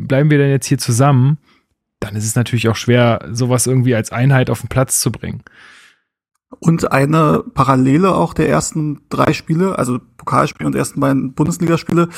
bleiben 0.08 0.32
wir 0.32 0.38
denn 0.38 0.50
jetzt 0.50 0.68
hier 0.68 0.78
zusammen? 0.78 1.40
Dann 2.00 2.16
ist 2.16 2.26
es 2.26 2.36
natürlich 2.36 2.70
auch 2.70 2.78
schwer, 2.78 3.28
sowas 3.32 3.68
irgendwie 3.68 3.94
als 3.94 4.14
Einheit 4.14 4.50
auf 4.50 4.62
den 4.62 4.70
Platz 4.70 5.02
zu 5.02 5.12
bringen. 5.12 5.44
Und 6.60 6.92
eine 6.92 7.44
Parallele 7.54 8.14
auch 8.14 8.34
der 8.34 8.50
ersten 8.50 9.02
drei 9.10 9.34
Spiele, 9.34 9.78
also 9.78 10.00
Pokalspiele 10.18 10.68
und 10.68 10.76
ersten 10.76 11.00
beiden 11.00 11.34
Bundesligaspiele. 11.34 12.10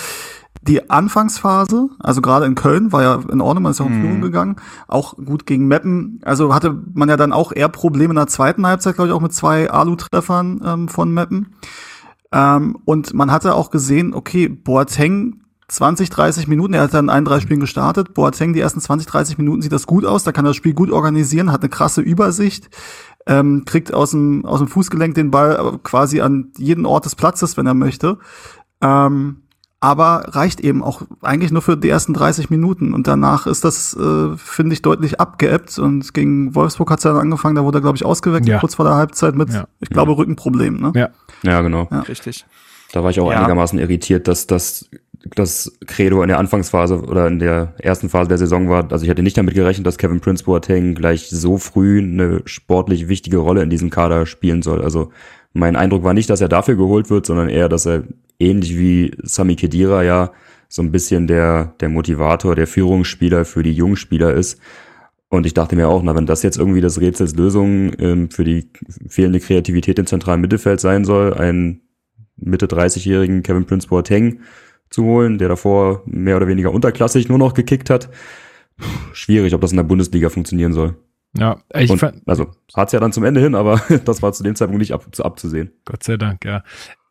Die 0.62 0.90
Anfangsphase, 0.90 1.90
also 2.00 2.22
gerade 2.22 2.46
in 2.46 2.56
Köln, 2.56 2.92
war 2.92 3.04
ja 3.04 3.20
in 3.32 3.42
Ordnung, 3.42 3.64
man 3.64 3.72
ist 3.72 3.82
auch 3.82 3.88
in 3.88 4.02
Führung 4.02 4.22
gegangen, 4.22 4.56
auch 4.88 5.16
gut 5.16 5.46
gegen 5.46 5.68
Meppen. 5.68 6.22
Also 6.26 6.56
hatte 6.56 6.82
man 6.94 7.08
ja 7.08 7.18
dann 7.18 7.34
auch 7.34 7.52
eher 7.52 7.70
Probleme 7.70 8.12
in 8.12 8.16
der 8.16 8.28
zweiten 8.28 8.66
Halbzeit, 8.66 8.96
glaube 8.96 9.10
ich, 9.10 9.14
auch 9.14 9.22
mit 9.22 9.34
zwei 9.34 9.70
Alu-Treffern 9.70 10.62
ähm, 10.66 10.88
von 10.88 11.14
Meppen. 11.14 11.56
Ähm, 12.32 12.78
und 12.86 13.14
man 13.14 13.32
hatte 13.32 13.54
auch 13.54 13.70
gesehen, 13.70 14.14
okay, 14.16 14.48
Boateng 14.48 15.42
20, 15.68 16.10
30 16.10 16.48
Minuten, 16.48 16.74
er 16.74 16.84
hat 16.84 16.94
dann 16.94 17.10
ein, 17.10 17.26
drei 17.26 17.40
Spielen 17.40 17.60
gestartet. 17.60 18.14
Boateng, 18.14 18.54
die 18.54 18.60
ersten 18.60 18.82
20, 18.82 19.08
30 19.08 19.38
Minuten 19.38 19.62
sieht 19.62 19.72
das 19.72 19.88
gut 19.88 20.06
aus, 20.06 20.24
da 20.24 20.32
kann 20.32 20.46
er 20.46 20.50
das 20.50 20.58
Spiel 20.58 20.74
gut 20.74 20.92
organisieren, 20.92 21.52
hat 21.52 21.62
eine 21.62 21.70
krasse 21.70 22.02
Übersicht, 22.02 22.70
ähm, 23.28 23.64
kriegt 23.66 23.94
aus 23.94 24.12
dem, 24.12 24.46
aus 24.46 24.60
dem 24.60 24.68
Fußgelenk 24.68 25.16
den 25.16 25.32
Ball 25.32 25.56
äh, 25.56 25.78
quasi 25.84 26.22
an 26.22 26.52
jeden 26.58 26.86
Ort 26.86 27.06
des 27.06 27.16
Platzes, 27.16 27.58
wenn 27.58 27.66
er 27.68 27.74
möchte. 27.74 28.18
Ähm, 28.82 29.38
aber 29.82 30.26
reicht 30.30 30.62
eben 30.62 30.82
auch 30.84 31.04
eigentlich 31.22 31.52
nur 31.52 31.62
für 31.62 31.78
die 31.78 31.90
ersten 31.90 32.14
30 32.14 32.50
Minuten. 32.50 32.94
Und 32.94 33.06
danach 33.08 33.46
ist 33.46 33.64
das, 33.64 33.96
äh, 33.96 34.36
finde 34.38 34.74
ich, 34.74 34.82
deutlich 34.82 35.20
abgeebbt. 35.20 35.78
Und 35.78 36.14
gegen 36.14 36.56
Wolfsburg 36.56 36.90
hat 36.90 37.00
es 37.00 37.04
dann 37.04 37.18
angefangen, 37.18 37.56
da 37.56 37.64
wurde 37.64 37.78
er, 37.80 37.82
glaube 37.82 37.98
ich, 37.98 38.06
ausgewechselt, 38.06 38.48
Ja. 38.50 38.60
kurz 38.60 38.76
vor 38.76 38.86
der 38.86 38.96
Halbzeit 38.96 39.36
mit, 39.36 39.50
Ja. 39.54 39.68
ich 39.80 39.90
glaube, 39.90 40.18
Rückenproblem. 40.18 40.78
Ne? 40.78 40.92
Ja. 40.96 41.10
Ja, 41.44 41.62
genau. 41.62 41.88
Ja. 41.92 42.00
Richtig. 42.02 42.46
Da 42.94 43.04
war 43.04 43.10
ich 43.12 43.20
auch 43.20 43.30
Ja. 43.32 43.38
einigermaßen 43.40 43.78
irritiert, 43.78 44.28
dass 44.28 44.48
das 44.48 44.90
das 45.34 45.78
Credo 45.88 46.22
in 46.22 46.28
der 46.28 46.38
Anfangsphase 46.38 47.02
oder 47.02 47.28
in 47.28 47.40
der 47.40 47.74
ersten 47.80 48.10
Phase 48.10 48.28
der 48.28 48.38
Saison 48.38 48.70
war. 48.70 48.92
Also 48.92 49.04
ich 49.04 49.10
hätte 49.10 49.24
nicht 49.24 49.38
damit 49.38 49.56
gerechnet, 49.56 49.88
dass 49.88 49.98
Kevin 49.98 50.20
Prince 50.20 50.44
Boateng 50.44 50.94
gleich 50.94 51.30
so 51.30 51.58
früh 51.58 52.00
eine 52.00 52.42
sportlich 52.46 53.08
wichtige 53.08 53.38
Rolle 53.38 53.64
in 53.64 53.70
diesem 53.70 53.90
Kader 53.90 54.26
spielen 54.26 54.62
soll. 54.62 54.84
Also 54.84 55.12
mein 55.54 55.76
Eindruck 55.76 56.04
war 56.04 56.14
nicht, 56.14 56.30
dass 56.30 56.42
er 56.42 56.50
dafür 56.50 56.76
geholt 56.76 57.10
wird, 57.10 57.26
sondern 57.26 57.50
eher, 57.50 57.70
dass 57.70 57.88
er 57.88 58.04
ähnlich 58.40 58.78
wie 58.78 59.16
Sami 59.24 59.56
Khedira 59.56 60.04
ja 60.04 60.32
so 60.68 60.82
ein 60.82 60.92
bisschen 60.92 61.28
der, 61.28 61.74
der 61.80 61.90
Motivator, 61.90 62.56
der 62.56 62.68
Führungsspieler 62.68 63.46
für 63.46 63.64
die 63.64 63.74
Jungspieler 63.74 64.34
ist. 64.34 64.60
Und 65.30 65.46
ich 65.46 65.54
dachte 65.54 65.76
mir 65.76 65.88
auch, 65.88 66.04
na, 66.04 66.16
wenn 66.16 66.26
das 66.28 66.44
jetzt 66.44 66.58
irgendwie 66.58 66.82
das 66.82 67.02
Rätsels 67.02 67.36
Lösung 67.36 67.94
ähm, 68.00 68.30
für 68.30 68.44
die 68.44 68.70
fehlende 69.08 69.40
Kreativität 69.40 69.98
im 69.98 70.06
zentralen 70.06 70.42
Mittelfeld 70.42 70.80
sein 70.80 71.04
soll, 71.04 71.34
ein 71.34 71.82
Mitte 72.38 72.68
30-jährigen 72.68 73.42
Kevin 73.42 73.66
Prince 73.66 73.88
Boateng 73.88 74.40
zu 74.90 75.04
holen, 75.04 75.38
der 75.38 75.50
davor 75.50 76.04
mehr 76.06 76.38
oder 76.38 76.48
weniger 76.48 76.72
unterklassig 76.72 77.30
nur 77.30 77.38
noch 77.38 77.54
gekickt 77.54 77.90
hat. 77.90 78.10
Puh, 78.78 78.86
Schwierig, 79.14 79.54
ob 79.54 79.62
das 79.62 79.72
in 79.72 79.78
der 79.78 79.84
Bundesliga 79.84 80.30
funktionieren 80.30 80.74
soll. 80.74 80.96
Ja, 81.38 81.58
ich 81.74 81.90
Und, 81.90 82.00
fand, 82.00 82.22
also 82.28 82.48
hat's 82.76 82.94
ja 82.94 83.00
dann 83.00 83.12
zum 83.12 83.26
Ende 83.26 83.42
hin, 83.42 83.56
aber 83.56 83.82
das 84.06 84.22
war 84.22 84.32
zu 84.32 84.44
dem 84.44 84.56
Zeitpunkt 84.56 84.80
nicht 84.80 84.94
ab, 84.94 85.06
zu 85.12 85.24
abzusehen. 85.24 85.72
Gott 85.84 86.04
sei 86.04 86.18
Dank, 86.18 86.46
ja. 86.46 86.64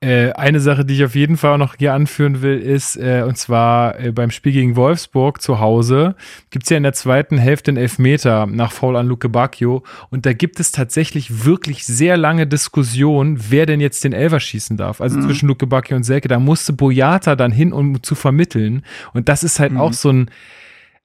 Äh, 0.05 0.33
eine 0.35 0.61
Sache, 0.61 0.85
die 0.85 0.97
ich 0.97 1.05
auf 1.05 1.15
jeden 1.15 1.39
Fall 1.39 1.57
noch 1.57 1.77
hier 1.79 1.95
anführen 1.95 2.43
will, 2.43 2.59
ist, 2.59 2.97
äh, 2.97 3.25
und 3.27 3.39
zwar 3.39 3.99
äh, 3.99 4.13
beim 4.13 4.31
Spiel 4.31 4.53
gegen 4.53 4.77
Wolfsburg 4.77 5.41
zu 5.41 5.61
Hause, 5.61 6.15
gibt's 6.51 6.69
ja 6.69 6.77
in 6.77 6.83
der 6.83 6.93
zweiten 6.93 7.39
Hälfte 7.39 7.71
einen 7.71 7.79
Elfmeter 7.79 8.45
nach 8.45 8.71
Foul 8.71 8.97
an 8.97 9.07
Luke 9.07 9.31
Bacchio. 9.31 9.83
Und 10.11 10.27
da 10.27 10.35
gibt 10.35 10.61
es 10.61 10.73
tatsächlich 10.73 11.47
wirklich 11.47 11.87
sehr 11.87 12.19
lange 12.19 12.47
Diskussionen, 12.47 13.39
wer 13.49 13.65
denn 13.65 13.81
jetzt 13.81 14.05
den 14.05 14.13
Elfer 14.13 14.41
schießen 14.41 14.77
darf. 14.77 15.01
Also 15.01 15.23
zwischen 15.23 15.49
Luke 15.49 15.67
Bacchio 15.67 15.97
und 15.97 16.05
Selke. 16.05 16.29
Da 16.29 16.39
musste 16.39 16.75
Boyata 16.75 17.35
dann 17.35 17.51
hin, 17.51 17.73
um 17.73 18.03
zu 18.03 18.15
vermitteln. 18.15 18.83
Und 19.15 19.31
das 19.31 19.43
ist 19.43 19.59
halt 19.59 19.75
auch 19.75 19.95
so 19.95 20.11
ein, 20.11 20.31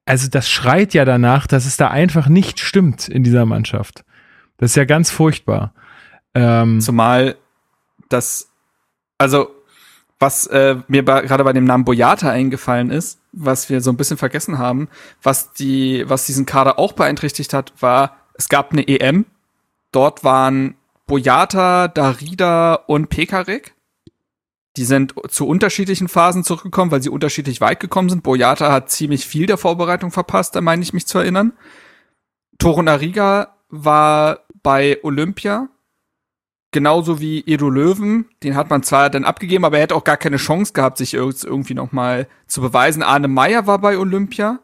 also 0.04 0.28
das 0.28 0.50
schreit 0.50 0.92
ja 0.92 1.06
danach, 1.06 1.46
dass 1.46 1.64
es 1.64 1.78
da 1.78 1.88
einfach 1.88 2.28
nicht 2.28 2.60
stimmt 2.60 3.08
in 3.08 3.22
dieser 3.22 3.46
Mannschaft. 3.46 4.04
Das 4.58 4.72
ist 4.72 4.76
ja 4.76 4.84
ganz 4.84 5.10
furchtbar. 5.10 5.72
Ähm, 6.34 6.82
Zumal 6.82 7.36
das, 8.10 8.49
also 9.20 9.54
was 10.18 10.46
äh, 10.48 10.76
mir 10.88 11.02
gerade 11.02 11.44
bei 11.44 11.52
dem 11.52 11.64
Namen 11.64 11.84
Boyata 11.84 12.30
eingefallen 12.30 12.90
ist, 12.90 13.20
was 13.32 13.68
wir 13.68 13.80
so 13.80 13.90
ein 13.90 13.96
bisschen 13.96 14.16
vergessen 14.16 14.58
haben, 14.58 14.88
was 15.22 15.52
die, 15.52 16.04
was 16.08 16.26
diesen 16.26 16.46
Kader 16.46 16.78
auch 16.78 16.92
beeinträchtigt 16.92 17.54
hat, 17.54 17.72
war, 17.80 18.16
es 18.34 18.48
gab 18.48 18.72
eine 18.72 18.86
EM, 18.88 19.26
dort 19.92 20.24
waren 20.24 20.74
Boyata, 21.06 21.88
Darida 21.88 22.74
und 22.74 23.08
Pekarik. 23.08 23.74
Die 24.76 24.84
sind 24.84 25.14
zu 25.28 25.46
unterschiedlichen 25.46 26.08
Phasen 26.08 26.44
zurückgekommen, 26.44 26.90
weil 26.90 27.02
sie 27.02 27.10
unterschiedlich 27.10 27.60
weit 27.60 27.80
gekommen 27.80 28.08
sind. 28.08 28.22
Boyata 28.22 28.72
hat 28.72 28.90
ziemlich 28.90 29.26
viel 29.26 29.46
der 29.46 29.58
Vorbereitung 29.58 30.10
verpasst, 30.10 30.54
da 30.54 30.60
meine 30.60 30.82
ich 30.82 30.92
mich 30.92 31.06
zu 31.06 31.18
erinnern. 31.18 31.52
Toro 32.58 32.82
Nariga 32.82 33.56
war 33.68 34.40
bei 34.62 34.98
Olympia, 35.02 35.68
genauso 36.72 37.20
wie 37.20 37.44
Edo 37.46 37.68
Löwen. 37.68 38.26
Den 38.42 38.56
hat 38.56 38.70
man 38.70 38.82
zwar 38.82 39.10
dann 39.10 39.24
abgegeben, 39.24 39.64
aber 39.64 39.76
er 39.76 39.82
hätte 39.82 39.94
auch 39.94 40.04
gar 40.04 40.16
keine 40.16 40.36
Chance 40.36 40.72
gehabt, 40.72 40.98
sich 40.98 41.14
irgendwie 41.14 41.74
noch 41.74 41.92
mal 41.92 42.26
zu 42.46 42.60
beweisen. 42.60 43.02
Arne 43.02 43.28
Meyer 43.28 43.66
war 43.66 43.78
bei 43.78 43.98
Olympia. 43.98 44.60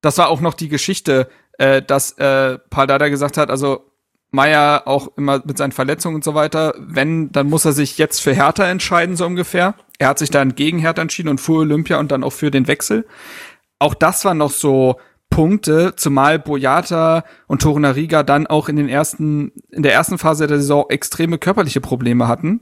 Das 0.00 0.18
war 0.18 0.28
auch 0.28 0.40
noch 0.40 0.54
die 0.54 0.68
Geschichte, 0.68 1.28
äh, 1.58 1.82
dass 1.82 2.12
äh, 2.12 2.58
Paul 2.70 2.86
Dada 2.86 3.08
gesagt 3.08 3.36
hat, 3.36 3.50
also 3.50 3.84
Meyer 4.32 4.82
auch 4.86 5.08
immer 5.16 5.42
mit 5.44 5.58
seinen 5.58 5.72
Verletzungen 5.72 6.16
und 6.16 6.24
so 6.24 6.34
weiter, 6.34 6.74
wenn, 6.78 7.32
dann 7.32 7.48
muss 7.48 7.64
er 7.64 7.72
sich 7.72 7.98
jetzt 7.98 8.20
für 8.20 8.32
Hertha 8.32 8.64
entscheiden, 8.64 9.16
so 9.16 9.26
ungefähr. 9.26 9.74
Er 9.98 10.08
hat 10.08 10.18
sich 10.18 10.30
dann 10.30 10.54
gegen 10.54 10.78
Hertha 10.78 11.02
entschieden 11.02 11.28
und 11.28 11.40
für 11.40 11.58
Olympia 11.58 11.98
und 11.98 12.12
dann 12.12 12.24
auch 12.24 12.32
für 12.32 12.50
den 12.50 12.68
Wechsel. 12.68 13.06
Auch 13.78 13.94
das 13.94 14.24
war 14.24 14.34
noch 14.34 14.50
so 14.50 15.00
Punkte, 15.30 15.94
zumal 15.96 16.38
Boyata 16.38 17.24
und 17.46 17.62
Torunariga 17.62 18.22
dann 18.22 18.46
auch 18.46 18.68
in 18.68 18.76
den 18.76 18.88
ersten, 18.88 19.52
in 19.70 19.82
der 19.82 19.94
ersten 19.94 20.18
Phase 20.18 20.46
der 20.46 20.58
Saison 20.58 20.86
extreme 20.90 21.38
körperliche 21.38 21.80
Probleme 21.80 22.28
hatten. 22.28 22.60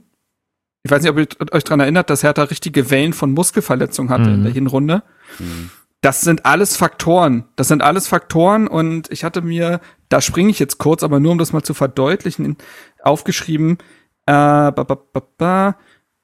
Ich 0.83 0.91
weiß 0.91 1.01
nicht, 1.01 1.11
ob 1.11 1.17
ihr 1.17 1.27
euch 1.51 1.63
dran 1.63 1.81
erinnert, 1.81 2.09
dass 2.09 2.23
Hertha 2.23 2.43
richtige 2.43 2.89
Wellen 2.89 3.13
von 3.13 3.31
Muskelverletzungen 3.31 4.11
hatte 4.11 4.29
mhm. 4.29 4.35
in 4.35 4.43
der 4.43 4.53
Hinrunde. 4.53 5.03
Mhm. 5.39 5.71
Das 6.01 6.21
sind 6.21 6.45
alles 6.45 6.77
Faktoren. 6.77 7.45
Das 7.57 7.67
sind 7.67 7.81
alles 7.81 8.07
Faktoren 8.07 8.67
und 8.67 9.11
ich 9.11 9.25
hatte 9.25 9.41
mir, 9.41 9.81
da 10.07 10.21
springe 10.21 10.49
ich 10.49 10.59
jetzt 10.59 10.77
kurz, 10.77 11.03
aber 11.03 11.19
nur 11.19 11.33
um 11.33 11.37
das 11.37 11.51
mal 11.51 11.63
zu 11.63 11.73
verdeutlichen, 11.73 12.55
aufgeschrieben, 13.03 13.79
äh, 14.25 14.31
ba, 14.31 14.71
ba, 14.71 14.95
ba, 14.95 15.21
ba, 15.37 15.77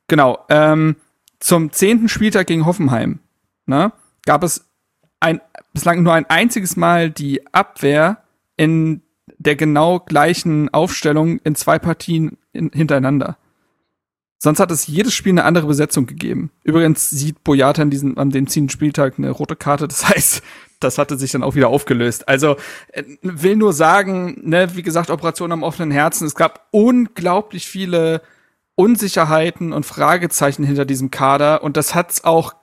genau, 0.08 0.46
ähm, 0.50 0.96
zum 1.40 1.72
zehnten 1.74 2.08
Spieltag 2.08 2.48
gegen 2.48 2.66
Hoffenheim, 2.66 3.20
ne, 3.66 3.92
gab 4.26 4.44
es 4.44 4.70
ein, 5.26 5.42
bislang 5.74 6.04
nur 6.04 6.14
ein 6.14 6.30
einziges 6.30 6.76
Mal 6.76 7.10
die 7.10 7.46
Abwehr 7.54 8.24
in 8.58 9.02
der 9.38 9.56
genau 9.56 10.00
gleichen 10.00 10.74
Aufstellung 10.74 11.40
in 11.44 11.56
zwei 11.56 11.80
Partien 11.80 12.38
in, 12.54 12.72
hintereinander. 12.72 13.38
Sonst 14.38 14.60
hat 14.60 14.70
es 14.70 14.88
jedes 14.88 15.14
Spiel 15.14 15.34
eine 15.34 15.44
andere 15.44 15.66
Besetzung 15.66 16.06
gegeben. 16.06 16.52
Übrigens 16.64 17.10
sieht 17.10 17.44
Boyata 17.44 17.82
an 17.82 17.90
diesem, 17.90 18.18
an 18.18 18.30
dem 18.30 18.48
zehnten 18.48 18.70
Spieltag 18.70 19.16
eine 19.18 19.32
rote 19.32 19.56
Karte. 19.56 19.88
Das 19.88 20.08
heißt, 20.10 20.44
das 20.80 20.98
hatte 20.98 21.18
sich 21.18 21.32
dann 21.32 21.44
auch 21.44 21.56
wieder 21.56 21.70
aufgelöst. 21.70 22.28
Also, 22.28 22.58
äh, 22.92 23.04
will 23.22 23.56
nur 23.56 23.74
sagen, 23.74 24.40
ne, 24.44 24.76
wie 24.76 24.84
gesagt, 24.84 25.10
Operation 25.10 25.52
am 25.52 25.64
offenen 25.64 25.92
Herzen. 25.92 26.28
Es 26.28 26.36
gab 26.36 26.68
unglaublich 26.72 27.68
viele 27.68 28.22
Unsicherheiten 28.76 29.74
und 29.74 29.86
Fragezeichen 29.86 30.64
hinter 30.64 30.86
diesem 30.86 31.10
Kader 31.10 31.64
und 31.64 31.78
das 31.78 31.96
hat's 31.96 32.24
auch 32.24 32.54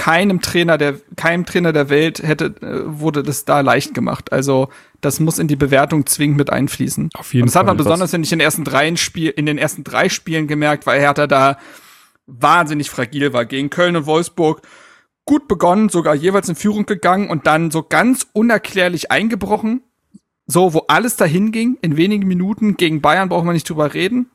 keinem 0.00 0.40
Trainer 0.40 0.78
der 0.78 0.94
keinem 1.16 1.44
Trainer 1.44 1.74
der 1.74 1.90
Welt 1.90 2.22
hätte 2.22 2.54
äh, 2.62 2.98
wurde 2.98 3.22
das 3.22 3.44
da 3.44 3.60
leicht 3.60 3.92
gemacht. 3.92 4.32
Also 4.32 4.70
das 5.02 5.20
muss 5.20 5.38
in 5.38 5.46
die 5.46 5.56
Bewertung 5.56 6.06
zwingend 6.06 6.38
mit 6.38 6.48
einfließen. 6.48 7.10
Auf 7.12 7.34
jeden 7.34 7.42
Und 7.42 7.48
das 7.48 7.52
Fall. 7.52 7.60
hat 7.60 7.66
man 7.66 7.76
besonders 7.76 8.14
in 8.14 8.22
den 8.22 8.40
ersten 8.40 8.64
drei 8.64 8.96
Spiel 8.96 9.28
in 9.28 9.44
den 9.44 9.58
ersten 9.58 9.84
drei 9.84 10.08
Spielen 10.08 10.48
gemerkt, 10.48 10.86
weil 10.86 11.00
Hertha 11.00 11.26
da 11.26 11.58
wahnsinnig 12.26 12.88
fragil 12.88 13.34
war 13.34 13.44
gegen 13.44 13.68
Köln 13.68 13.94
und 13.94 14.06
Wolfsburg. 14.06 14.62
Gut 15.26 15.48
begonnen, 15.48 15.90
sogar 15.90 16.14
jeweils 16.14 16.48
in 16.48 16.54
Führung 16.54 16.86
gegangen 16.86 17.28
und 17.28 17.46
dann 17.46 17.70
so 17.70 17.82
ganz 17.82 18.26
unerklärlich 18.32 19.10
eingebrochen. 19.10 19.82
So, 20.46 20.72
wo 20.72 20.84
alles 20.88 21.16
dahin 21.16 21.52
ging, 21.52 21.76
in 21.82 21.98
wenigen 21.98 22.26
Minuten. 22.26 22.78
Gegen 22.78 23.02
Bayern 23.02 23.28
brauchen 23.28 23.46
wir 23.46 23.52
nicht 23.52 23.68
drüber 23.68 23.92
reden. 23.92 24.30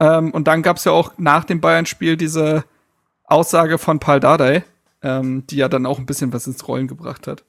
Ähm, 0.00 0.30
und 0.30 0.48
dann 0.48 0.62
gab's 0.62 0.84
ja 0.86 0.92
auch 0.92 1.12
nach 1.18 1.44
dem 1.44 1.60
Bayern-Spiel 1.60 2.16
diese 2.16 2.64
Aussage 3.30 3.78
von 3.78 3.98
Paul 3.98 4.20
Dardai, 4.20 4.64
ähm, 5.02 5.44
die 5.48 5.56
ja 5.56 5.68
dann 5.68 5.86
auch 5.86 5.98
ein 5.98 6.06
bisschen 6.06 6.32
was 6.32 6.46
ins 6.46 6.66
Rollen 6.66 6.88
gebracht 6.88 7.26
hat. 7.26 7.44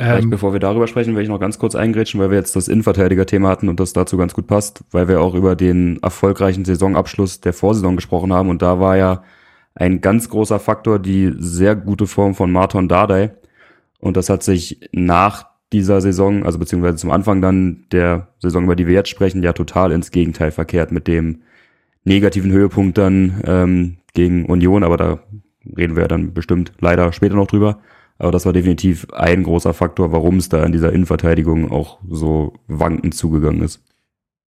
Vielleicht, 0.00 0.24
ähm, 0.24 0.30
bevor 0.30 0.52
wir 0.52 0.60
darüber 0.60 0.88
sprechen, 0.88 1.14
will 1.14 1.22
ich 1.22 1.28
noch 1.28 1.38
ganz 1.38 1.58
kurz 1.58 1.76
eingrätschen, 1.76 2.20
weil 2.20 2.30
wir 2.30 2.38
jetzt 2.38 2.56
das 2.56 2.66
Innenverteidiger-Thema 2.66 3.48
hatten 3.48 3.68
und 3.68 3.78
das 3.78 3.92
dazu 3.92 4.16
ganz 4.16 4.34
gut 4.34 4.48
passt, 4.48 4.82
weil 4.90 5.06
wir 5.06 5.20
auch 5.20 5.34
über 5.34 5.54
den 5.54 6.02
erfolgreichen 6.02 6.64
Saisonabschluss 6.64 7.40
der 7.40 7.52
Vorsaison 7.52 7.94
gesprochen 7.94 8.32
haben 8.32 8.48
und 8.48 8.60
da 8.60 8.80
war 8.80 8.96
ja 8.96 9.22
ein 9.76 10.00
ganz 10.00 10.28
großer 10.28 10.58
Faktor 10.58 10.98
die 10.98 11.32
sehr 11.38 11.76
gute 11.76 12.06
Form 12.06 12.34
von 12.34 12.50
Marton 12.50 12.88
Dardai 12.88 13.34
und 14.00 14.16
das 14.16 14.30
hat 14.30 14.42
sich 14.42 14.80
nach 14.90 15.46
dieser 15.72 16.00
Saison, 16.00 16.44
also 16.44 16.58
beziehungsweise 16.58 16.96
zum 16.96 17.10
Anfang 17.10 17.40
dann 17.40 17.84
der 17.92 18.28
Saison, 18.38 18.64
über 18.64 18.76
die 18.76 18.86
wir 18.86 18.94
jetzt 18.94 19.08
sprechen, 19.10 19.42
ja 19.42 19.52
total 19.52 19.92
ins 19.92 20.10
Gegenteil 20.10 20.50
verkehrt 20.50 20.90
mit 20.90 21.06
dem 21.06 21.42
negativen 22.04 22.50
Höhepunkt 22.50 22.98
dann 22.98 23.40
ähm, 23.44 23.96
gegen 24.14 24.46
Union, 24.46 24.84
aber 24.84 24.96
da 24.96 25.18
reden 25.76 25.96
wir 25.96 26.08
dann 26.08 26.32
bestimmt 26.32 26.72
leider 26.80 27.12
später 27.12 27.36
noch 27.36 27.46
drüber. 27.46 27.78
Aber 28.18 28.30
das 28.30 28.46
war 28.46 28.52
definitiv 28.52 29.06
ein 29.12 29.42
großer 29.42 29.74
Faktor, 29.74 30.12
warum 30.12 30.36
es 30.36 30.48
da 30.48 30.64
in 30.64 30.72
dieser 30.72 30.92
Innenverteidigung 30.92 31.70
auch 31.70 31.98
so 32.08 32.54
wankend 32.68 33.14
zugegangen 33.14 33.62
ist. 33.62 33.82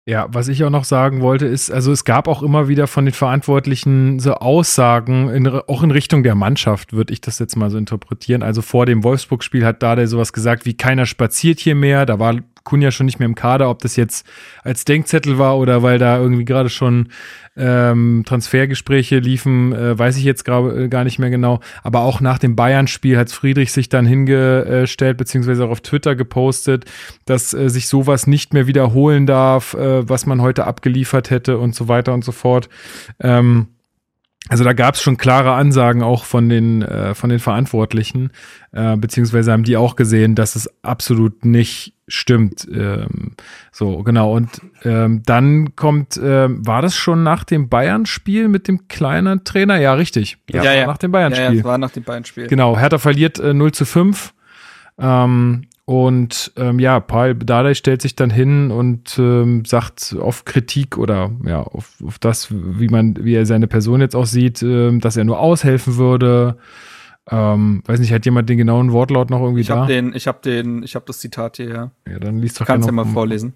Ja, 0.08 0.28
was 0.30 0.46
ich 0.46 0.62
auch 0.62 0.70
noch 0.70 0.84
sagen 0.84 1.20
wollte, 1.20 1.46
ist, 1.46 1.68
also 1.68 1.90
es 1.90 2.04
gab 2.04 2.28
auch 2.28 2.44
immer 2.44 2.68
wieder 2.68 2.86
von 2.86 3.06
den 3.06 3.14
Verantwortlichen 3.14 4.20
so 4.20 4.34
Aussagen, 4.34 5.28
in, 5.30 5.48
auch 5.48 5.82
in 5.82 5.90
Richtung 5.90 6.22
der 6.22 6.36
Mannschaft, 6.36 6.92
würde 6.92 7.12
ich 7.12 7.20
das 7.20 7.40
jetzt 7.40 7.56
mal 7.56 7.70
so 7.70 7.78
interpretieren. 7.78 8.44
Also 8.44 8.62
vor 8.62 8.86
dem 8.86 9.02
Wolfsburg-Spiel 9.02 9.64
hat 9.64 9.82
Dade 9.82 10.06
sowas 10.06 10.32
gesagt, 10.32 10.64
wie 10.64 10.76
keiner 10.76 11.06
spaziert 11.06 11.58
hier 11.58 11.74
mehr. 11.74 12.06
Da 12.06 12.20
war 12.20 12.36
Kunja 12.66 12.90
schon 12.90 13.06
nicht 13.06 13.18
mehr 13.18 13.26
im 13.26 13.34
Kader, 13.34 13.70
ob 13.70 13.78
das 13.78 13.96
jetzt 13.96 14.26
als 14.62 14.84
Denkzettel 14.84 15.38
war 15.38 15.56
oder 15.56 15.82
weil 15.82 15.98
da 15.98 16.18
irgendwie 16.18 16.44
gerade 16.44 16.68
schon 16.68 17.08
ähm, 17.56 18.24
Transfergespräche 18.26 19.18
liefen, 19.18 19.72
äh, 19.72 19.98
weiß 19.98 20.18
ich 20.18 20.24
jetzt 20.24 20.44
grad, 20.44 20.76
äh, 20.76 20.88
gar 20.88 21.04
nicht 21.04 21.18
mehr 21.18 21.30
genau. 21.30 21.60
Aber 21.82 22.00
auch 22.00 22.20
nach 22.20 22.38
dem 22.38 22.54
Bayern-Spiel 22.54 23.16
hat 23.16 23.30
Friedrich 23.30 23.72
sich 23.72 23.88
dann 23.88 24.04
hingestellt, 24.04 25.16
beziehungsweise 25.16 25.64
auch 25.64 25.70
auf 25.70 25.80
Twitter 25.80 26.14
gepostet, 26.16 26.84
dass 27.24 27.54
äh, 27.54 27.70
sich 27.70 27.88
sowas 27.88 28.26
nicht 28.26 28.52
mehr 28.52 28.66
wiederholen 28.66 29.26
darf, 29.26 29.72
äh, 29.72 30.06
was 30.06 30.26
man 30.26 30.42
heute 30.42 30.66
abgeliefert 30.66 31.30
hätte 31.30 31.56
und 31.56 31.74
so 31.74 31.88
weiter 31.88 32.12
und 32.12 32.24
so 32.24 32.32
fort. 32.32 32.68
Ähm, 33.20 33.68
also 34.48 34.64
da 34.64 34.72
gab 34.72 34.94
es 34.94 35.02
schon 35.02 35.16
klare 35.16 35.52
Ansagen 35.52 36.02
auch 36.02 36.24
von 36.24 36.48
den 36.48 36.82
äh, 36.82 37.14
von 37.14 37.30
den 37.30 37.38
Verantwortlichen, 37.38 38.30
äh, 38.72 38.96
beziehungsweise 38.96 39.52
haben 39.52 39.64
die 39.64 39.76
auch 39.76 39.96
gesehen, 39.96 40.34
dass 40.34 40.56
es 40.56 40.70
absolut 40.82 41.44
nicht 41.44 41.94
stimmt. 42.08 42.66
Ähm, 42.72 43.32
so 43.72 44.02
genau. 44.02 44.32
Und 44.32 44.60
ähm, 44.84 45.22
dann 45.26 45.74
kommt, 45.74 46.20
ähm, 46.22 46.66
war 46.66 46.82
das 46.82 46.96
schon 46.96 47.22
nach 47.22 47.44
dem 47.44 47.68
Bayern-Spiel 47.68 48.48
mit 48.48 48.68
dem 48.68 48.88
kleinen 48.88 49.44
Trainer? 49.44 49.78
Ja, 49.78 49.94
richtig. 49.94 50.38
Ja, 50.50 50.62
ja, 50.62 50.74
ja. 50.74 50.86
nach 50.86 50.98
dem 50.98 51.12
Bayern-Spiel. 51.12 51.44
Ja, 51.44 51.52
ja, 51.52 51.64
war 51.64 51.78
nach 51.78 51.90
dem 51.90 52.04
Bayern-Spiel. 52.04 52.46
Genau. 52.46 52.78
Hertha 52.78 52.98
verliert 52.98 53.38
äh, 53.38 53.52
0 53.52 53.72
zu 53.72 53.84
5. 53.84 54.34
Ähm, 54.98 55.66
und 55.86 56.52
ähm, 56.56 56.80
ja, 56.80 56.98
Paul 56.98 57.36
Dardai 57.36 57.74
stellt 57.74 58.02
sich 58.02 58.16
dann 58.16 58.28
hin 58.28 58.72
und 58.72 59.16
ähm, 59.20 59.64
sagt 59.64 60.16
auf 60.20 60.44
Kritik 60.44 60.98
oder 60.98 61.30
ja, 61.44 61.62
auf, 61.62 61.92
auf 62.04 62.18
das, 62.18 62.48
wie 62.50 62.88
man, 62.88 63.16
wie 63.24 63.34
er 63.34 63.46
seine 63.46 63.68
Person 63.68 64.00
jetzt 64.00 64.16
auch 64.16 64.26
sieht, 64.26 64.64
ähm, 64.64 65.00
dass 65.00 65.16
er 65.16 65.22
nur 65.22 65.38
aushelfen 65.38 65.96
würde. 65.96 66.58
Ähm, 67.30 67.84
weiß 67.86 68.00
nicht, 68.00 68.12
hat 68.12 68.24
jemand 68.24 68.48
den 68.48 68.58
genauen 68.58 68.90
Wortlaut 68.90 69.30
noch 69.30 69.40
irgendwie 69.40 69.60
ich 69.60 69.68
da? 69.68 69.82
Hab 69.82 69.86
den, 69.86 70.12
ich 70.12 70.26
habe 70.26 70.40
den, 70.42 70.82
ich 70.82 70.96
habe 70.96 71.04
das 71.06 71.20
Zitat 71.20 71.58
hier, 71.58 71.68
ja. 71.68 71.90
Ja, 72.10 72.18
dann 72.18 72.38
liest 72.38 72.60
doch 72.60 72.66
Kannst 72.66 72.88
ja 72.88 72.92
mal 72.92 73.04
vorlesen. 73.04 73.54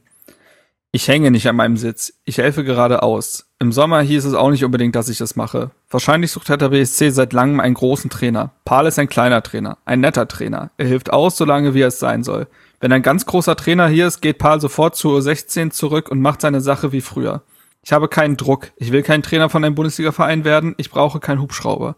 Ich 0.93 1.07
hänge 1.07 1.31
nicht 1.31 1.49
an 1.49 1.55
meinem 1.55 1.77
Sitz. 1.77 2.15
Ich 2.25 2.39
helfe 2.39 2.65
gerade 2.65 3.05
aus. 3.05 3.47
Im 3.61 3.71
Sommer 3.71 4.01
hieß 4.01 4.25
es 4.25 4.35
auch 4.35 4.51
nicht 4.51 4.65
unbedingt, 4.65 4.97
dass 4.97 5.09
ich 5.09 5.19
das 5.19 5.37
mache. 5.37 5.71
Wahrscheinlich 5.89 6.33
sucht 6.33 6.49
Hertha 6.49 6.69
BSC 6.69 7.11
seit 7.11 7.33
langem 7.33 7.61
einen 7.61 7.75
großen 7.75 8.11
Trainer. 8.11 8.51
Paul 8.65 8.87
ist 8.87 8.99
ein 8.99 9.09
kleiner 9.09 9.41
Trainer, 9.43 9.79
ein 9.85 10.01
netter 10.01 10.27
Trainer. 10.27 10.73
Er 10.79 10.87
hilft 10.87 11.13
aus, 11.13 11.37
solange 11.37 11.75
wie 11.75 11.83
es 11.83 12.01
sein 12.01 12.25
soll. 12.25 12.49
Wenn 12.81 12.93
ein 12.93 13.03
ganz 13.03 13.25
großer 13.25 13.55
Trainer 13.55 13.87
hier 13.87 14.09
ist, 14.09 14.21
geht 14.21 14.39
Paul 14.39 14.61
sofort 14.61 14.97
zur 14.97 15.21
U16 15.21 15.71
zurück 15.71 16.11
und 16.11 16.21
macht 16.21 16.41
seine 16.41 16.61
Sache 16.61 16.91
wie 16.91 17.03
früher. 17.03 17.45
Ich 17.85 17.93
habe 17.93 18.09
keinen 18.09 18.37
Druck. 18.37 18.73
Ich 18.77 18.91
will 18.91 19.05
kein 19.05 19.23
Trainer 19.23 19.49
von 19.49 19.65
einem 19.65 19.77
Bundesliga-Verein 19.77 20.45
werden. 20.45 20.75
Ich 20.77 20.91
brauche 20.91 21.21
keinen 21.21 21.41
Hubschrauber. 21.41 21.95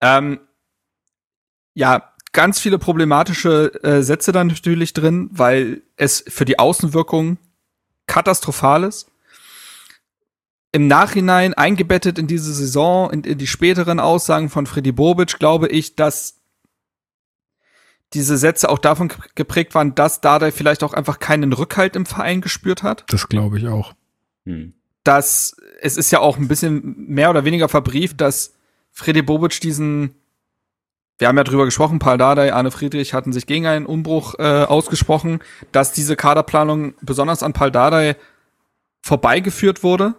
Ähm, 0.00 0.38
ja, 1.74 2.12
ganz 2.32 2.60
viele 2.60 2.78
problematische 2.78 3.72
äh, 3.82 4.02
Sätze 4.02 4.30
dann 4.30 4.46
natürlich 4.46 4.92
drin, 4.92 5.28
weil 5.32 5.82
es 5.96 6.24
für 6.28 6.44
die 6.44 6.58
Außenwirkung 6.58 7.38
katastrophal 8.10 8.84
ist. 8.84 9.06
Im 10.72 10.86
Nachhinein 10.88 11.54
eingebettet 11.54 12.18
in 12.18 12.26
diese 12.26 12.52
Saison, 12.52 13.10
in, 13.10 13.24
in 13.24 13.38
die 13.38 13.46
späteren 13.46 13.98
Aussagen 13.98 14.50
von 14.50 14.66
Freddy 14.66 14.92
Bobic, 14.92 15.38
glaube 15.38 15.68
ich, 15.68 15.96
dass 15.96 16.40
diese 18.12 18.36
Sätze 18.36 18.68
auch 18.68 18.78
davon 18.78 19.12
geprägt 19.36 19.74
waren, 19.74 19.94
dass 19.94 20.20
Dardai 20.20 20.50
vielleicht 20.50 20.82
auch 20.82 20.92
einfach 20.92 21.20
keinen 21.20 21.52
Rückhalt 21.52 21.94
im 21.94 22.06
Verein 22.06 22.40
gespürt 22.40 22.82
hat. 22.82 23.04
Das 23.08 23.28
glaube 23.28 23.58
ich 23.58 23.68
auch. 23.68 23.94
Hm. 24.44 24.74
Dass 25.04 25.56
es 25.80 25.96
ist 25.96 26.10
ja 26.10 26.18
auch 26.18 26.36
ein 26.36 26.48
bisschen 26.48 27.06
mehr 27.08 27.30
oder 27.30 27.44
weniger 27.44 27.68
verbrieft, 27.68 28.20
dass 28.20 28.54
Freddy 28.90 29.22
Bobic 29.22 29.60
diesen 29.60 30.19
wir 31.20 31.28
haben 31.28 31.36
ja 31.36 31.44
drüber 31.44 31.66
gesprochen, 31.66 31.98
Paul 31.98 32.16
Dardai, 32.16 32.54
Arne 32.54 32.70
Friedrich 32.70 33.12
hatten 33.12 33.34
sich 33.34 33.46
gegen 33.46 33.66
einen 33.66 33.84
Umbruch 33.84 34.36
äh, 34.38 34.64
ausgesprochen, 34.64 35.40
dass 35.70 35.92
diese 35.92 36.16
Kaderplanung 36.16 36.94
besonders 37.02 37.42
an 37.42 37.52
Paul 37.52 37.70
Dardai 37.70 38.16
vorbeigeführt 39.02 39.82
wurde. 39.82 40.14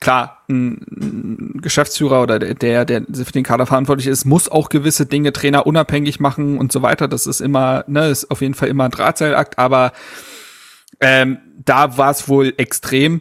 Klar, 0.00 0.42
ein 0.48 1.60
Geschäftsführer 1.62 2.22
oder 2.22 2.40
der, 2.40 2.84
der 2.84 3.02
für 3.02 3.32
den 3.32 3.44
Kader 3.44 3.66
verantwortlich 3.66 4.08
ist, 4.08 4.24
muss 4.24 4.48
auch 4.48 4.68
gewisse 4.68 5.06
Dinge 5.06 5.32
Trainer 5.32 5.64
unabhängig 5.64 6.18
machen 6.18 6.58
und 6.58 6.72
so 6.72 6.82
weiter. 6.82 7.06
Das 7.06 7.26
ist 7.26 7.40
immer, 7.40 7.84
ne, 7.86 8.08
ist 8.08 8.32
auf 8.32 8.40
jeden 8.40 8.54
Fall 8.54 8.68
immer 8.68 8.86
ein 8.86 8.90
Drahtseilakt, 8.90 9.58
aber 9.58 9.92
ähm, 11.00 11.38
da 11.64 11.98
war 11.98 12.10
es 12.10 12.28
wohl 12.28 12.52
extrem. 12.56 13.20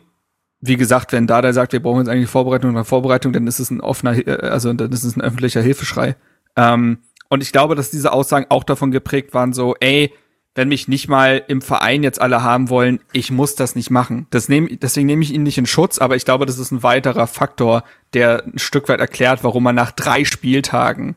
Wie 0.59 0.75
gesagt, 0.75 1.11
wenn 1.11 1.27
da 1.27 1.53
sagt, 1.53 1.73
wir 1.73 1.83
brauchen 1.83 1.99
jetzt 1.99 2.09
eigentlich 2.09 2.29
Vorbereitung 2.29 2.71
oder 2.71 2.83
Vorbereitung, 2.83 3.31
dann 3.31 3.45
ist 3.45 3.59
es 3.59 3.69
ein 3.69 3.79
offener, 3.79 4.25
äh, 4.27 4.47
also 4.47 4.73
dann 4.73 4.91
ist 4.91 5.03
es 5.03 5.15
ein 5.15 5.21
öffentlicher 5.21 5.61
Hilfeschrei. 5.61 6.15
Ähm, 6.59 6.99
und 7.29 7.41
ich 7.41 7.51
glaube, 7.51 7.75
dass 7.75 7.91
diese 7.91 8.11
Aussagen 8.11 8.47
auch 8.49 8.63
davon 8.63 8.91
geprägt 8.91 9.33
waren, 9.33 9.53
so, 9.53 9.75
ey, 9.79 10.11
wenn 10.55 10.67
mich 10.67 10.87
nicht 10.87 11.07
mal 11.07 11.43
im 11.47 11.61
Verein 11.61 12.03
jetzt 12.03 12.19
alle 12.19 12.43
haben 12.43 12.69
wollen, 12.69 12.99
ich 13.13 13.31
muss 13.31 13.55
das 13.55 13.75
nicht 13.75 13.91
machen. 13.91 14.27
Das 14.31 14.49
nehm, 14.49 14.67
deswegen 14.81 15.05
nehme 15.05 15.23
ich 15.23 15.31
ihn 15.31 15.43
nicht 15.43 15.57
in 15.57 15.67
Schutz, 15.67 15.99
aber 15.99 16.15
ich 16.15 16.25
glaube, 16.25 16.45
das 16.45 16.57
ist 16.57 16.71
ein 16.71 16.83
weiterer 16.83 17.27
Faktor, 17.27 17.83
der 18.13 18.43
ein 18.45 18.59
Stück 18.59 18.89
weit 18.89 18.99
erklärt, 18.99 19.43
warum 19.43 19.63
man 19.63 19.75
nach 19.75 19.91
drei 19.91 20.25
Spieltagen 20.25 21.15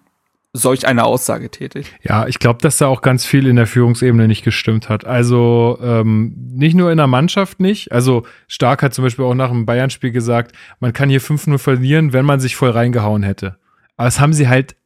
solch 0.53 0.87
eine 0.87 1.05
Aussage 1.05 1.51
tätigt. 1.51 1.91
Ja, 2.03 2.27
ich 2.27 2.39
glaube, 2.39 2.61
dass 2.61 2.77
da 2.77 2.87
auch 2.87 3.01
ganz 3.01 3.25
viel 3.25 3.47
in 3.47 3.57
der 3.57 3.67
Führungsebene 3.67 4.29
nicht 4.29 4.45
gestimmt 4.45 4.91
hat. 4.91 5.07
Also 5.07 5.79
ähm, 5.83 6.35
nicht 6.53 6.77
nur 6.77 6.93
in 6.93 6.99
der 6.99 7.07
Mannschaft 7.07 7.59
nicht. 7.59 7.91
Also 7.91 8.25
Stark 8.49 8.83
hat 8.83 8.93
zum 8.93 9.03
Beispiel 9.03 9.25
auch 9.25 9.35
nach 9.35 9.49
dem 9.49 9.65
Bayern-Spiel 9.65 10.13
gesagt, 10.13 10.55
man 10.79 10.93
kann 10.93 11.09
hier 11.09 11.23
5-0 11.23 11.57
verlieren, 11.57 12.13
wenn 12.13 12.27
man 12.27 12.39
sich 12.39 12.55
voll 12.55 12.71
reingehauen 12.71 13.23
hätte. 13.23 13.57
Aber 13.97 14.05
das 14.05 14.21
haben 14.21 14.35
sie 14.35 14.47
halt 14.47 14.77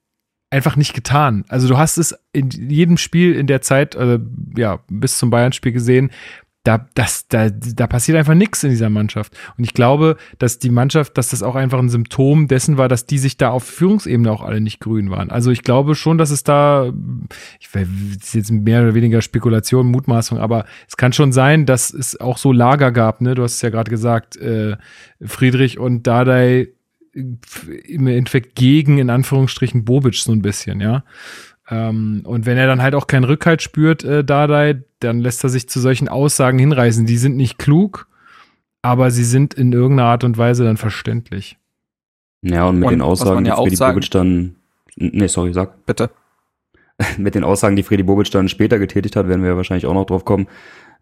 einfach 0.51 0.77
nicht 0.77 0.95
getan. 0.95 1.45
Also 1.49 1.69
du 1.69 1.77
hast 1.77 1.99
es 1.99 2.17
in 2.33 2.51
jedem 2.51 2.97
Spiel 2.97 3.35
in 3.35 3.47
der 3.47 3.63
Zeit, 3.63 3.95
äh, 3.95 4.19
ja, 4.57 4.81
bis 4.89 5.19
zum 5.19 5.31
Bayern-Spiel 5.31 5.73
gesehen, 5.73 6.11
da, 6.67 6.85
das, 6.95 7.29
da, 7.29 7.49
da 7.49 7.87
passiert 7.87 8.19
einfach 8.19 8.35
nichts 8.35 8.65
in 8.65 8.71
dieser 8.71 8.91
Mannschaft. 8.91 9.37
Und 9.57 9.63
ich 9.63 9.73
glaube, 9.73 10.17
dass 10.39 10.59
die 10.59 10.71
Mannschaft, 10.71 11.17
dass 11.17 11.29
das 11.29 11.45
auch 11.45 11.55
einfach 11.55 11.79
ein 11.79 11.89
Symptom 11.89 12.49
dessen 12.49 12.77
war, 12.77 12.89
dass 12.89 13.07
die 13.07 13.19
sich 13.19 13.37
da 13.37 13.51
auf 13.51 13.63
Führungsebene 13.63 14.31
auch 14.31 14.43
alle 14.43 14.61
nicht 14.61 14.81
grün 14.81 15.11
waren. 15.11 15.31
Also 15.31 15.53
ich 15.53 15.63
glaube 15.63 15.95
schon, 15.95 16.19
dass 16.19 16.31
es 16.31 16.43
da, 16.43 16.93
ich 17.61 17.69
ist 17.73 18.35
jetzt 18.35 18.51
mehr 18.51 18.83
oder 18.83 18.95
weniger 18.95 19.23
Spekulation, 19.23 19.87
Mutmaßung, 19.87 20.39
aber 20.39 20.65
es 20.89 20.97
kann 20.97 21.13
schon 21.13 21.31
sein, 21.31 21.67
dass 21.67 21.95
es 21.95 22.21
auch 22.21 22.37
so 22.37 22.51
Lager 22.51 22.91
gab, 22.91 23.21
ne? 23.21 23.37
Du 23.37 23.45
hast 23.45 23.55
es 23.55 23.63
ja 23.63 23.71
gerade 23.71 23.91
gesagt, 23.91 24.37
äh, 24.37 24.77
Friedrich 25.25 25.79
und 25.79 26.05
Dardai 26.07 26.69
im 27.17 28.07
Endeffekt 28.07 28.55
gegen, 28.55 28.99
in 28.99 29.11
Anführungsstrichen, 29.11 29.85
Bobic 29.85 30.17
so 30.17 30.33
ein 30.33 30.43
bisschen, 30.43 30.81
ja. 30.81 31.05
Ähm, 31.69 32.23
und 32.25 32.47
wenn 32.47 32.59
er 32.59 32.67
dann 32.67 32.83
halt 32.83 32.95
auch 32.95 33.07
keinen 33.07 33.25
Rückhalt 33.25 33.63
spürt, 33.63 34.05
äh, 34.05 34.23
Dardai, 34.23 34.83
dann 35.01 35.21
lässt 35.21 35.43
er 35.43 35.51
sich 35.51 35.69
zu 35.69 35.81
solchen 35.81 36.09
Aussagen 36.09 36.59
hinreißen. 36.59 37.07
Die 37.07 37.17
sind 37.17 37.37
nicht 37.37 37.59
klug, 37.59 38.09
aber 38.83 39.11
sie 39.11 39.25
sind 39.25 39.55
in 39.55 39.73
irgendeiner 39.73 40.09
Art 40.09 40.25
und 40.25 40.39
Weise 40.39 40.65
dann 40.65 40.77
verständlich. 40.77 41.59
Ja, 42.43 42.69
und 42.69 42.79
mit 42.79 42.87
Und 42.87 42.93
den 42.93 43.03
Aussagen, 43.03 43.45
die 43.45 43.49
ja 43.49 43.57
auch 43.57 43.67
Freddy 43.67 43.77
Bobic 43.79 44.11
dann, 44.11 44.57
nee, 44.97 45.27
sorry, 45.27 45.53
sag. 45.53 45.87
Bitte. 45.87 46.11
mit 47.19 47.35
den 47.35 47.45
Aussagen, 47.45 47.77
die 47.77 47.83
Freddy 47.83 48.03
Bobic 48.03 48.31
dann 48.31 48.49
später 48.49 48.79
getätigt 48.79 49.17
hat, 49.17 49.29
werden 49.29 49.43
wir 49.43 49.57
wahrscheinlich 49.57 49.87
auch 49.87 49.95
noch 49.95 50.07
drauf 50.07 50.25
kommen, 50.25 50.47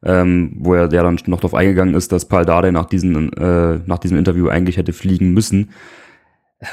ähm, 0.02 0.52
wo 0.58 0.74
er 0.74 0.90
ja 0.92 1.02
dann 1.02 1.18
noch 1.26 1.40
drauf 1.40 1.54
eingegangen 1.54 1.94
ist, 1.94 2.10
dass 2.12 2.26
Paul 2.26 2.44
Dardai 2.44 2.70
nach, 2.70 2.86
diesen, 2.86 3.32
äh, 3.34 3.80
nach 3.86 3.98
diesem 3.98 4.18
Interview 4.18 4.48
eigentlich 4.48 4.76
hätte 4.76 4.92
fliegen 4.92 5.32
müssen. 5.32 5.70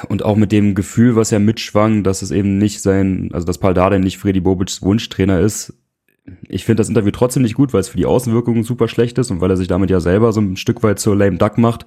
Und 0.07 0.23
auch 0.23 0.35
mit 0.35 0.51
dem 0.51 0.75
Gefühl, 0.75 1.15
was 1.15 1.31
er 1.31 1.39
mitschwang, 1.39 2.03
dass 2.03 2.21
es 2.21 2.31
eben 2.31 2.57
nicht 2.57 2.81
sein, 2.81 3.29
also 3.33 3.45
dass 3.45 3.57
Paul 3.57 3.73
Dardai 3.73 3.97
nicht 3.97 4.17
Freddy 4.17 4.39
Bobics 4.39 4.81
Wunschtrainer 4.81 5.39
ist. 5.39 5.73
Ich 6.47 6.65
finde 6.65 6.81
das 6.81 6.89
Interview 6.89 7.11
trotzdem 7.11 7.43
nicht 7.43 7.55
gut, 7.55 7.73
weil 7.73 7.81
es 7.81 7.89
für 7.89 7.97
die 7.97 8.05
Außenwirkung 8.05 8.63
super 8.63 8.87
schlecht 8.87 9.17
ist 9.17 9.31
und 9.31 9.41
weil 9.41 9.49
er 9.49 9.57
sich 9.57 9.67
damit 9.67 9.89
ja 9.89 9.99
selber 9.99 10.31
so 10.33 10.41
ein 10.41 10.55
Stück 10.55 10.83
weit 10.83 10.99
zur 10.99 11.15
lame 11.15 11.37
duck 11.37 11.57
macht. 11.57 11.85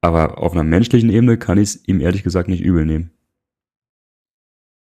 Aber 0.00 0.38
auf 0.38 0.52
einer 0.52 0.64
menschlichen 0.64 1.10
Ebene 1.10 1.36
kann 1.36 1.58
ich 1.58 1.70
es 1.70 1.88
ihm 1.88 2.00
ehrlich 2.00 2.22
gesagt 2.22 2.48
nicht 2.48 2.62
übel 2.62 2.86
nehmen. 2.86 3.10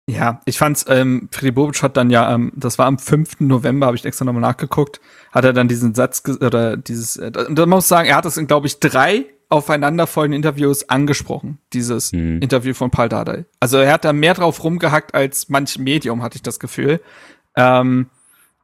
Ja, 0.08 0.40
ich 0.44 0.58
fand's, 0.58 0.84
ähm, 0.88 1.28
Freddy 1.30 1.52
Bobic 1.52 1.82
hat 1.82 1.96
dann 1.96 2.10
ja, 2.10 2.34
ähm, 2.34 2.52
das 2.56 2.78
war 2.78 2.86
am 2.86 2.98
5. 2.98 3.40
November, 3.40 3.86
habe 3.86 3.96
ich 3.96 4.04
extra 4.04 4.24
nochmal 4.24 4.42
nachgeguckt, 4.42 5.00
hat 5.30 5.44
er 5.44 5.52
dann 5.52 5.68
diesen 5.68 5.94
Satz, 5.94 6.22
oder 6.40 6.76
dieses, 6.76 7.16
äh, 7.16 7.30
und 7.48 7.56
da 7.56 7.66
muss 7.66 7.84
ich 7.84 7.88
sagen, 7.88 8.08
er 8.08 8.16
hat 8.16 8.26
es 8.26 8.36
in, 8.36 8.48
glaube 8.48 8.66
ich, 8.66 8.80
drei 8.80 9.26
aufeinanderfolgenden 9.50 10.38
Interviews 10.38 10.88
angesprochen, 10.88 11.58
dieses 11.72 12.12
Hm. 12.12 12.40
Interview 12.40 12.72
von 12.72 12.90
Paul 12.90 13.08
Dardai. 13.08 13.44
Also 13.58 13.78
er 13.78 13.92
hat 13.92 14.04
da 14.04 14.12
mehr 14.12 14.34
drauf 14.34 14.62
rumgehackt 14.64 15.14
als 15.14 15.48
manch 15.48 15.78
Medium, 15.78 16.22
hatte 16.22 16.36
ich 16.36 16.42
das 16.42 16.60
Gefühl. 16.60 17.00
Ähm, 17.56 18.06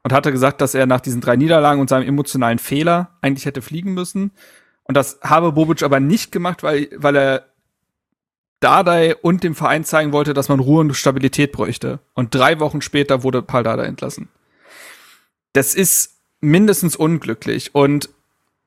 und 0.04 0.12
hatte 0.12 0.30
gesagt, 0.30 0.60
dass 0.60 0.74
er 0.74 0.86
nach 0.86 1.00
diesen 1.00 1.20
drei 1.20 1.34
Niederlagen 1.34 1.80
und 1.80 1.90
seinem 1.90 2.06
emotionalen 2.06 2.60
Fehler 2.60 3.10
eigentlich 3.22 3.44
hätte 3.44 3.60
fliegen 3.60 3.92
müssen. 3.92 4.30
Und 4.84 4.96
das 4.96 5.18
habe 5.20 5.50
Bobic 5.50 5.82
aber 5.82 5.98
nicht 5.98 6.30
gemacht, 6.30 6.62
weil, 6.62 6.88
weil 6.96 7.16
er 7.16 7.46
Dardai 8.60 9.16
und 9.16 9.42
dem 9.42 9.56
Verein 9.56 9.84
zeigen 9.84 10.12
wollte, 10.12 10.32
dass 10.32 10.48
man 10.48 10.60
Ruhe 10.60 10.80
und 10.82 10.94
Stabilität 10.94 11.50
bräuchte. 11.50 11.98
Und 12.14 12.32
drei 12.32 12.60
Wochen 12.60 12.82
später 12.82 13.24
wurde 13.24 13.42
Paul 13.42 13.64
Dardai 13.64 13.86
entlassen. 13.86 14.28
Das 15.52 15.74
ist 15.74 16.20
mindestens 16.40 16.94
unglücklich. 16.94 17.74
Und 17.74 18.08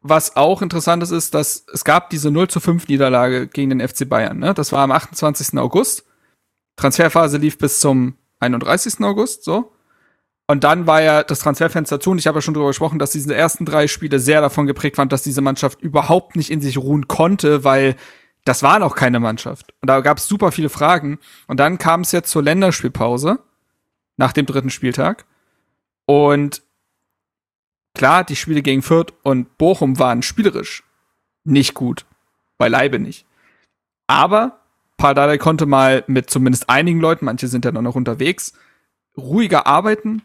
was 0.02 0.36
auch 0.36 0.62
interessant 0.62 1.04
ist, 1.04 1.12
ist, 1.12 1.34
dass 1.34 1.66
es 1.74 1.84
gab 1.84 2.10
diese 2.10 2.32
0 2.32 2.48
zu 2.48 2.60
5 2.60 2.88
Niederlage 2.88 3.48
gegen 3.48 3.70
den 3.70 3.86
FC 3.86 4.08
Bayern. 4.08 4.40
Ne? 4.40 4.54
Das 4.54 4.72
war 4.72 4.80
am 4.80 4.92
28. 4.92 5.58
August. 5.60 6.06
Transferphase 6.78 7.38
lief 7.38 7.58
bis 7.58 7.80
zum 7.80 8.16
31. 8.40 9.04
August, 9.04 9.44
so. 9.44 9.74
Und 10.48 10.64
dann 10.64 10.88
war 10.88 11.02
ja 11.02 11.22
das 11.24 11.40
Transferfenster 11.40 12.00
zu 12.00 12.10
und 12.12 12.18
ich 12.18 12.26
habe 12.26 12.38
ja 12.38 12.42
schon 12.42 12.56
darüber 12.56 12.70
gesprochen, 12.70 12.98
dass 12.98 13.12
diese 13.12 13.36
ersten 13.36 13.66
drei 13.66 13.88
Spiele 13.88 14.20
sehr 14.20 14.42
davon 14.42 14.66
geprägt 14.66 14.98
waren, 14.98 15.10
dass 15.10 15.22
diese 15.22 15.42
Mannschaft 15.42 15.82
überhaupt 15.82 16.36
nicht 16.36 16.50
in 16.50 16.60
sich 16.60 16.78
ruhen 16.80 17.08
konnte, 17.08 17.64
weil 17.64 17.96
das 18.46 18.64
war 18.64 18.80
noch 18.80 18.96
keine 18.96 19.20
Mannschaft. 19.20 19.76
Und 19.82 19.90
da 19.90 20.00
gab 20.00 20.18
es 20.18 20.28
super 20.28 20.52
viele 20.52 20.70
Fragen. 20.70 21.20
Und 21.46 21.60
dann 21.60 21.78
kam 21.78 22.02
es 22.02 22.12
jetzt 22.12 22.32
zur 22.32 22.42
Länderspielpause 22.42 23.40
nach 24.18 24.34
dem 24.34 24.48
dritten 24.48 24.72
Spieltag. 24.72 25.26
Und 26.08 26.64
klar, 27.94 28.24
die 28.24 28.36
Spiele 28.36 28.62
gegen 28.62 28.82
Fürth 28.82 29.14
und 29.24 29.58
Bochum 29.58 30.00
waren 30.00 30.22
spielerisch 30.22 30.84
nicht 31.44 31.74
gut. 31.74 32.06
Beileibe 32.58 33.00
nicht. 33.00 33.26
Aber 34.08 34.60
Pardadei 34.98 35.38
konnte 35.38 35.66
mal 35.66 36.04
mit 36.08 36.30
zumindest 36.30 36.70
einigen 36.70 37.00
Leuten, 37.00 37.26
manche 37.26 37.48
sind 37.48 37.66
ja 37.66 37.72
noch 37.72 37.96
unterwegs, 37.96 38.54
ruhiger 39.18 39.66
arbeiten. 39.66 40.22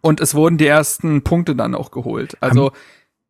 Und 0.00 0.20
es 0.20 0.34
wurden 0.34 0.58
die 0.58 0.66
ersten 0.66 1.22
Punkte 1.22 1.54
dann 1.56 1.74
auch 1.74 1.90
geholt. 1.90 2.36
Also, 2.40 2.72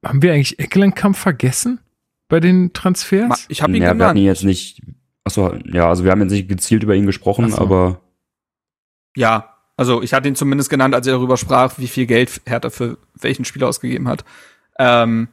Haben 0.05 0.22
wir 0.22 0.32
eigentlich 0.32 0.59
Eckelenkamp 0.59 1.16
vergessen 1.16 1.80
bei 2.28 2.41
den 2.41 2.72
Transfers? 2.72 3.47
ich 3.49 3.62
habe 3.62 3.72
ihn 3.72 3.82
ja, 3.82 3.82
wir 3.82 3.89
hatten 3.91 3.99
genannt. 3.99 4.18
ihn 4.18 4.24
jetzt 4.24 4.45
nicht, 4.45 4.82
achso, 5.24 5.55
ja, 5.64 5.89
also 5.89 6.05
wir 6.05 6.11
haben 6.11 6.22
jetzt 6.22 6.32
nicht 6.32 6.49
gezielt 6.49 6.82
über 6.82 6.95
ihn 6.95 7.07
gesprochen, 7.07 7.51
so. 7.51 7.59
aber 7.59 8.01
Ja, 9.16 9.53
also 9.77 10.03
ich 10.03 10.12
hatte 10.14 10.29
ihn 10.29 10.37
zumindest 10.37 10.70
genannt, 10.70 10.95
als 10.95 11.07
er 11.07 11.14
darüber 11.14 11.37
sprach, 11.37 11.79
wie 11.79 11.89
viel 11.89 12.07
Geld 12.07 12.41
Hertha 12.47 12.70
für 12.70 12.99
welchen 13.14 13.45
Spieler 13.45 13.68
ausgegeben 13.68 14.09
hat. 14.09 14.25
Ähm, 14.79 15.29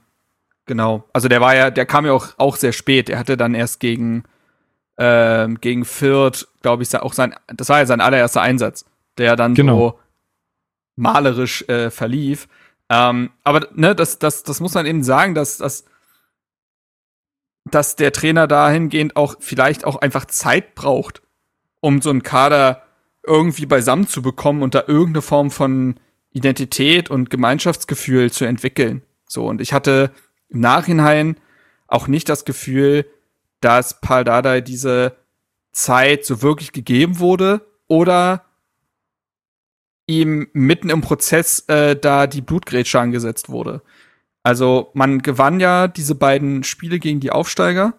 genau. 0.66 1.04
Also 1.14 1.28
der 1.28 1.42
war 1.42 1.56
ja, 1.56 1.70
der 1.70 1.86
kam 1.86 2.06
ja 2.06 2.14
auch, 2.14 2.30
auch 2.38 2.56
sehr 2.56 2.74
spät. 2.74 3.10
Er 3.10 3.20
hatte 3.20 3.38
dann 3.38 3.54
erst 3.54 3.80
gegen, 3.80 4.24
ähm, 4.98 5.60
gegen 5.62 5.86
Fürth, 5.86 6.48
glaube 6.62 6.84
ich, 6.84 6.96
auch 6.96 7.14
sein, 7.14 7.36
das 7.48 7.70
war 7.70 7.80
ja 7.80 7.86
sein 7.86 8.02
allererster 8.02 8.42
Einsatz, 8.42 8.86
der 9.18 9.36
dann 9.36 9.54
Genau. 9.54 9.78
so 9.78 10.00
malerisch 10.96 11.64
äh, 11.70 11.92
verlief. 11.92 12.48
Ähm, 12.90 13.32
aber 13.44 13.68
ne, 13.74 13.96
das, 13.96 14.20
das, 14.20 14.44
das 14.44 14.60
muss 14.60 14.74
man 14.74 14.86
eben 14.86 15.04
sagen, 15.04 15.36
dass, 15.36 15.58
dass, 15.58 15.86
dass 17.66 17.96
der 17.96 18.12
Trainer 18.12 18.48
dahingehend 18.48 19.16
auch 19.16 19.36
vielleicht 19.40 19.86
auch 19.86 19.98
einfach 19.98 20.26
Zeit 20.26 20.76
braucht, 20.76 21.22
um 21.80 22.02
so 22.02 22.10
einen 22.10 22.24
Kader 22.24 22.84
irgendwie 23.24 23.66
beisammen 23.66 24.08
zu 24.08 24.22
bekommen 24.22 24.64
und 24.64 24.76
da 24.76 24.84
irgendeine 24.88 25.22
Form 25.22 25.52
von 25.52 25.96
Identität 26.32 27.10
und 27.10 27.30
Gemeinschaftsgefühl 27.30 28.32
zu 28.32 28.46
entwickeln. 28.46 29.04
So, 29.28 29.48
und 29.48 29.62
ich 29.62 29.74
hatte 29.74 30.12
im 30.50 30.60
Nachhinein 30.60 31.38
auch 31.88 32.08
nicht 32.08 32.30
das 32.30 32.46
Gefühl, 32.46 33.06
dass 33.60 34.02
Paul 34.02 34.24
Dardai 34.24 34.62
diese 34.62 35.16
Zeit 35.72 36.26
so 36.26 36.42
wirklich 36.42 36.72
gegeben 36.72 37.20
wurde 37.20 37.66
oder 37.88 38.46
ihm 40.08 40.48
mitten 40.54 40.90
im 40.90 41.02
Prozess 41.02 41.60
äh, 41.68 41.96
da 41.96 42.28
die 42.28 42.42
Blutgrätsche 42.42 43.00
angesetzt 43.00 43.50
wurde. 43.50 43.82
Also 44.44 44.90
man 44.94 45.22
gewann 45.22 45.60
ja 45.60 45.88
diese 45.88 46.16
beiden 46.16 46.64
Spiele 46.64 47.00
gegen 47.00 47.20
die 47.20 47.32
Aufsteiger. 47.32 47.94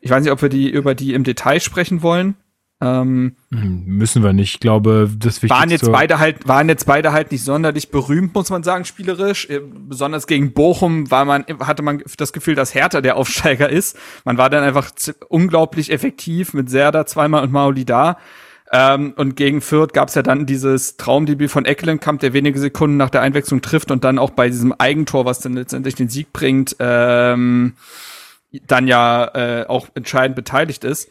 Ich 0.00 0.10
weiß 0.10 0.22
nicht, 0.22 0.32
ob 0.32 0.42
wir 0.42 0.48
die 0.48 0.68
über 0.68 0.94
die 0.94 1.14
im 1.14 1.24
Detail 1.24 1.60
sprechen 1.60 2.02
wollen. 2.02 2.36
Ähm, 2.84 3.36
Hm, 3.50 3.84
Müssen 3.86 4.22
wir 4.22 4.32
nicht. 4.32 4.54
Ich 4.54 4.60
glaube, 4.60 5.08
das 5.16 5.36
Wichtigste. 5.42 5.50
waren 5.50 5.70
jetzt 5.70 5.90
beide 5.90 6.18
halt 6.18 6.46
waren 6.46 6.68
jetzt 6.68 6.86
beide 6.86 7.12
halt 7.12 7.32
nicht 7.32 7.44
sonderlich 7.44 7.90
berühmt, 7.90 8.34
muss 8.34 8.50
man 8.50 8.62
sagen, 8.62 8.84
spielerisch. 8.84 9.48
Äh, 9.48 9.60
Besonders 9.88 10.26
gegen 10.26 10.52
Bochum 10.52 11.10
war 11.10 11.24
man 11.24 11.44
hatte 11.60 11.82
man 11.82 12.02
das 12.18 12.32
Gefühl, 12.32 12.54
dass 12.56 12.74
Hertha 12.74 13.00
der 13.00 13.16
Aufsteiger 13.16 13.70
ist. 13.70 13.96
Man 14.24 14.36
war 14.38 14.50
dann 14.50 14.62
einfach 14.62 14.90
unglaublich 15.28 15.90
effektiv 15.90 16.52
mit 16.52 16.68
Serda 16.68 17.06
zweimal 17.06 17.42
und 17.44 17.52
Mauli 17.52 17.84
da. 17.84 18.18
Ähm, 18.72 19.12
und 19.16 19.36
gegen 19.36 19.60
Fürth 19.60 19.92
gab 19.92 20.08
es 20.08 20.14
ja 20.16 20.22
dann 20.22 20.46
dieses 20.46 20.96
Traumdebüt 20.96 21.50
von 21.50 21.64
Eckelenkamp, 21.64 22.20
der 22.20 22.32
wenige 22.32 22.58
Sekunden 22.58 22.96
nach 22.96 23.10
der 23.10 23.20
Einwechslung 23.20 23.62
trifft 23.62 23.90
und 23.90 24.04
dann 24.04 24.18
auch 24.18 24.30
bei 24.30 24.48
diesem 24.48 24.72
Eigentor, 24.72 25.24
was 25.26 25.38
dann 25.38 25.52
letztendlich 25.54 25.94
den 25.94 26.08
Sieg 26.08 26.32
bringt, 26.32 26.74
ähm, 26.80 27.74
dann 28.66 28.88
ja 28.88 29.26
äh, 29.34 29.66
auch 29.66 29.88
entscheidend 29.94 30.34
beteiligt 30.34 30.82
ist. 30.84 31.08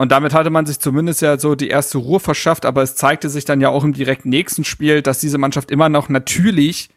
Und 0.00 0.12
damit 0.12 0.32
hatte 0.32 0.48
man 0.48 0.64
sich 0.64 0.78
zumindest 0.78 1.20
ja 1.20 1.38
so 1.38 1.54
die 1.54 1.68
erste 1.68 1.98
Ruhe 1.98 2.20
verschafft, 2.20 2.64
aber 2.64 2.80
es 2.80 2.96
zeigte 2.96 3.28
sich 3.28 3.44
dann 3.44 3.60
ja 3.60 3.68
auch 3.68 3.84
im 3.84 3.92
direkt 3.92 4.24
nächsten 4.24 4.64
Spiel, 4.64 5.02
dass 5.02 5.20
diese 5.20 5.36
Mannschaft 5.36 5.70
immer 5.70 5.90
noch 5.90 6.08
natürlich, 6.08 6.88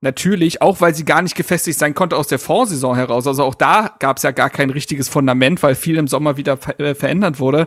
natürlich, 0.00 0.62
auch 0.62 0.80
weil 0.80 0.94
sie 0.94 1.04
gar 1.04 1.20
nicht 1.20 1.34
gefestigt 1.34 1.78
sein 1.78 1.92
konnte 1.92 2.16
aus 2.16 2.28
der 2.28 2.38
Vorsaison 2.38 2.96
heraus, 2.96 3.26
also 3.26 3.44
auch 3.44 3.54
da 3.54 3.94
gab 3.98 4.16
es 4.16 4.22
ja 4.22 4.30
gar 4.30 4.48
kein 4.48 4.70
richtiges 4.70 5.10
Fundament, 5.10 5.62
weil 5.62 5.74
viel 5.74 5.98
im 5.98 6.08
Sommer 6.08 6.38
wieder 6.38 6.56
ver 6.56 6.80
äh, 6.80 6.94
verändert 6.94 7.40
wurde, 7.40 7.66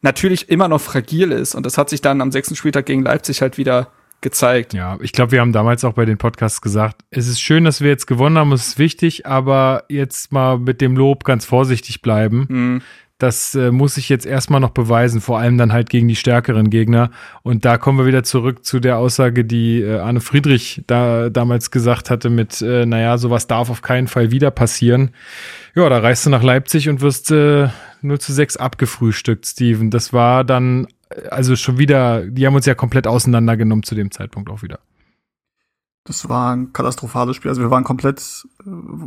natürlich 0.00 0.48
immer 0.48 0.68
noch 0.68 0.80
fragil 0.80 1.30
ist. 1.30 1.54
Und 1.54 1.66
das 1.66 1.76
hat 1.76 1.90
sich 1.90 2.00
dann 2.00 2.22
am 2.22 2.32
sechsten 2.32 2.56
Spieltag 2.56 2.86
gegen 2.86 3.02
Leipzig 3.02 3.42
halt 3.42 3.58
wieder 3.58 3.88
gezeigt. 4.22 4.72
Ja, 4.72 4.96
ich 5.02 5.12
glaube, 5.12 5.32
wir 5.32 5.40
haben 5.42 5.52
damals 5.52 5.84
auch 5.84 5.92
bei 5.92 6.06
den 6.06 6.16
Podcasts 6.16 6.62
gesagt, 6.62 7.02
es 7.10 7.28
ist 7.28 7.40
schön, 7.40 7.64
dass 7.64 7.82
wir 7.82 7.90
jetzt 7.90 8.06
gewonnen 8.06 8.38
haben, 8.38 8.52
es 8.52 8.68
ist 8.68 8.78
wichtig, 8.78 9.26
aber 9.26 9.84
jetzt 9.90 10.32
mal 10.32 10.58
mit 10.58 10.80
dem 10.80 10.96
Lob 10.96 11.24
ganz 11.24 11.44
vorsichtig 11.44 12.00
bleiben. 12.00 12.46
Mhm. 12.48 12.82
Das 13.18 13.54
äh, 13.54 13.70
muss 13.70 13.96
ich 13.96 14.08
jetzt 14.08 14.26
erstmal 14.26 14.60
noch 14.60 14.70
beweisen, 14.70 15.20
vor 15.20 15.38
allem 15.38 15.56
dann 15.56 15.72
halt 15.72 15.88
gegen 15.88 16.08
die 16.08 16.16
stärkeren 16.16 16.68
Gegner. 16.68 17.10
Und 17.42 17.64
da 17.64 17.78
kommen 17.78 17.98
wir 17.98 18.06
wieder 18.06 18.24
zurück 18.24 18.64
zu 18.64 18.80
der 18.80 18.98
Aussage, 18.98 19.44
die 19.44 19.82
äh, 19.82 19.98
Arne 19.98 20.20
Friedrich 20.20 20.82
da 20.88 21.30
damals 21.30 21.70
gesagt 21.70 22.10
hatte 22.10 22.28
mit, 22.28 22.60
äh, 22.60 22.86
naja, 22.86 23.16
sowas 23.16 23.46
darf 23.46 23.70
auf 23.70 23.82
keinen 23.82 24.08
Fall 24.08 24.32
wieder 24.32 24.50
passieren. 24.50 25.10
Ja, 25.76 25.88
da 25.88 25.98
reist 25.98 26.26
du 26.26 26.30
nach 26.30 26.42
Leipzig 26.42 26.88
und 26.88 27.02
wirst 27.02 27.30
äh, 27.30 27.68
0 28.02 28.18
zu 28.18 28.32
6 28.32 28.56
abgefrühstückt, 28.56 29.46
Steven. 29.46 29.90
Das 29.90 30.12
war 30.12 30.42
dann, 30.42 30.88
äh, 31.10 31.28
also 31.28 31.54
schon 31.54 31.78
wieder, 31.78 32.26
die 32.26 32.46
haben 32.46 32.56
uns 32.56 32.66
ja 32.66 32.74
komplett 32.74 33.06
auseinandergenommen 33.06 33.84
zu 33.84 33.94
dem 33.94 34.10
Zeitpunkt 34.10 34.50
auch 34.50 34.62
wieder. 34.62 34.80
Das 36.06 36.28
war 36.28 36.54
ein 36.54 36.74
katastrophales 36.74 37.34
Spiel. 37.34 37.48
Also 37.48 37.62
wir 37.62 37.70
waren 37.70 37.82
komplett, 37.82 38.20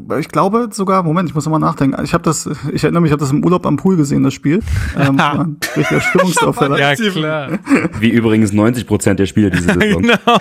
äh, 0.09 0.19
ich 0.19 0.29
glaube 0.29 0.69
sogar, 0.71 1.03
Moment, 1.03 1.29
ich 1.29 1.35
muss 1.35 1.45
nochmal 1.45 1.59
nachdenken. 1.59 2.03
Ich 2.03 2.15
habe 2.15 2.23
das, 2.23 2.49
ich 2.73 2.83
erinnere 2.83 3.01
mich, 3.01 3.09
ich 3.09 3.11
habe 3.11 3.19
das 3.19 3.29
im 3.29 3.45
Urlaub 3.45 3.67
am 3.67 3.77
Pool 3.77 3.97
gesehen, 3.97 4.23
das 4.23 4.33
Spiel. 4.33 4.63
Ähm, 4.97 5.17
das 5.17 5.27
war 5.27 5.39
ein 5.41 5.57
richtiger 5.75 6.01
Stimmungsaufheller. 6.01 6.79
Ja, 6.79 6.95
klar. 6.95 7.59
Wie 7.99 8.09
übrigens 8.09 8.51
90 8.51 8.87
Prozent 8.87 9.19
der 9.19 9.27
Spiele 9.27 9.51
diese 9.51 9.65
Saison. 9.65 10.01
genau. 10.01 10.39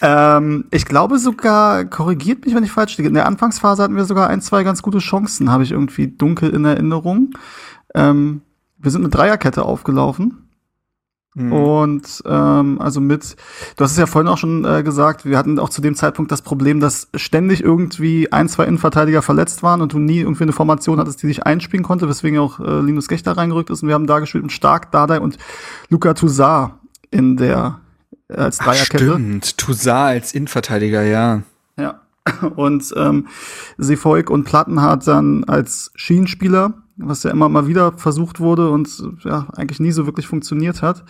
ähm, 0.02 0.64
ich 0.72 0.84
glaube 0.84 1.20
sogar, 1.20 1.84
korrigiert 1.84 2.44
mich, 2.44 2.56
wenn 2.56 2.64
ich 2.64 2.72
falsch 2.72 2.96
liege. 2.96 3.08
In 3.08 3.14
der 3.14 3.26
Anfangsphase 3.26 3.84
hatten 3.84 3.94
wir 3.94 4.04
sogar 4.04 4.30
ein, 4.30 4.40
zwei 4.40 4.64
ganz 4.64 4.82
gute 4.82 4.98
Chancen, 4.98 5.52
habe 5.52 5.62
ich 5.62 5.70
irgendwie 5.70 6.08
dunkel 6.08 6.50
in 6.50 6.64
Erinnerung. 6.64 7.34
Ähm, 7.94 8.40
wir 8.78 8.90
sind 8.90 9.02
eine 9.02 9.10
Dreierkette 9.10 9.64
aufgelaufen. 9.64 10.43
Mhm. 11.34 11.52
Und 11.52 12.22
ähm, 12.26 12.80
also 12.80 13.00
mit, 13.00 13.36
du 13.76 13.84
hast 13.84 13.92
es 13.92 13.98
ja 13.98 14.06
vorhin 14.06 14.28
auch 14.28 14.38
schon 14.38 14.64
äh, 14.64 14.82
gesagt, 14.84 15.24
wir 15.24 15.36
hatten 15.36 15.58
auch 15.58 15.68
zu 15.68 15.80
dem 15.80 15.96
Zeitpunkt 15.96 16.30
das 16.30 16.42
Problem, 16.42 16.78
dass 16.78 17.08
ständig 17.14 17.62
irgendwie 17.62 18.30
ein, 18.32 18.48
zwei 18.48 18.64
Innenverteidiger 18.66 19.20
verletzt 19.20 19.62
waren 19.64 19.80
und 19.82 19.92
du 19.92 19.98
nie 19.98 20.20
irgendwie 20.20 20.44
eine 20.44 20.52
Formation 20.52 20.98
hattest, 21.00 21.22
die 21.22 21.26
sich 21.26 21.44
einspielen 21.44 21.84
konnte, 21.84 22.08
weswegen 22.08 22.38
auch 22.38 22.60
äh, 22.60 22.80
Linus 22.80 23.08
Gechter 23.08 23.36
reingerückt 23.36 23.70
ist. 23.70 23.82
Und 23.82 23.88
wir 23.88 23.94
haben 23.94 24.06
da 24.06 24.20
gespielt 24.20 24.44
mit 24.44 24.52
Stark, 24.52 24.92
Dardai 24.92 25.18
und 25.20 25.36
Luca 25.88 26.14
Toussaint 26.14 26.74
in 27.10 27.36
der 27.36 27.80
äh, 28.28 28.34
als 28.34 28.60
Ach, 28.60 28.66
Dreierkette. 28.66 29.04
stimmt, 29.04 29.58
Toussaint 29.58 30.22
als 30.22 30.34
Innenverteidiger, 30.34 31.02
ja. 31.02 31.42
Ja. 31.76 32.00
Und 32.56 32.94
ähm, 32.96 33.26
Seefolk 33.76 34.30
und 34.30 34.44
Plattenhardt 34.44 35.06
dann 35.06 35.44
als 35.44 35.90
Schienenspieler, 35.94 36.72
was 36.96 37.22
ja 37.22 37.30
immer 37.30 37.48
mal 37.48 37.66
wieder 37.66 37.92
versucht 37.92 38.40
wurde 38.40 38.70
und 38.70 39.02
ja, 39.24 39.48
eigentlich 39.54 39.80
nie 39.80 39.92
so 39.92 40.06
wirklich 40.06 40.26
funktioniert 40.26 40.82
hat. 40.82 41.04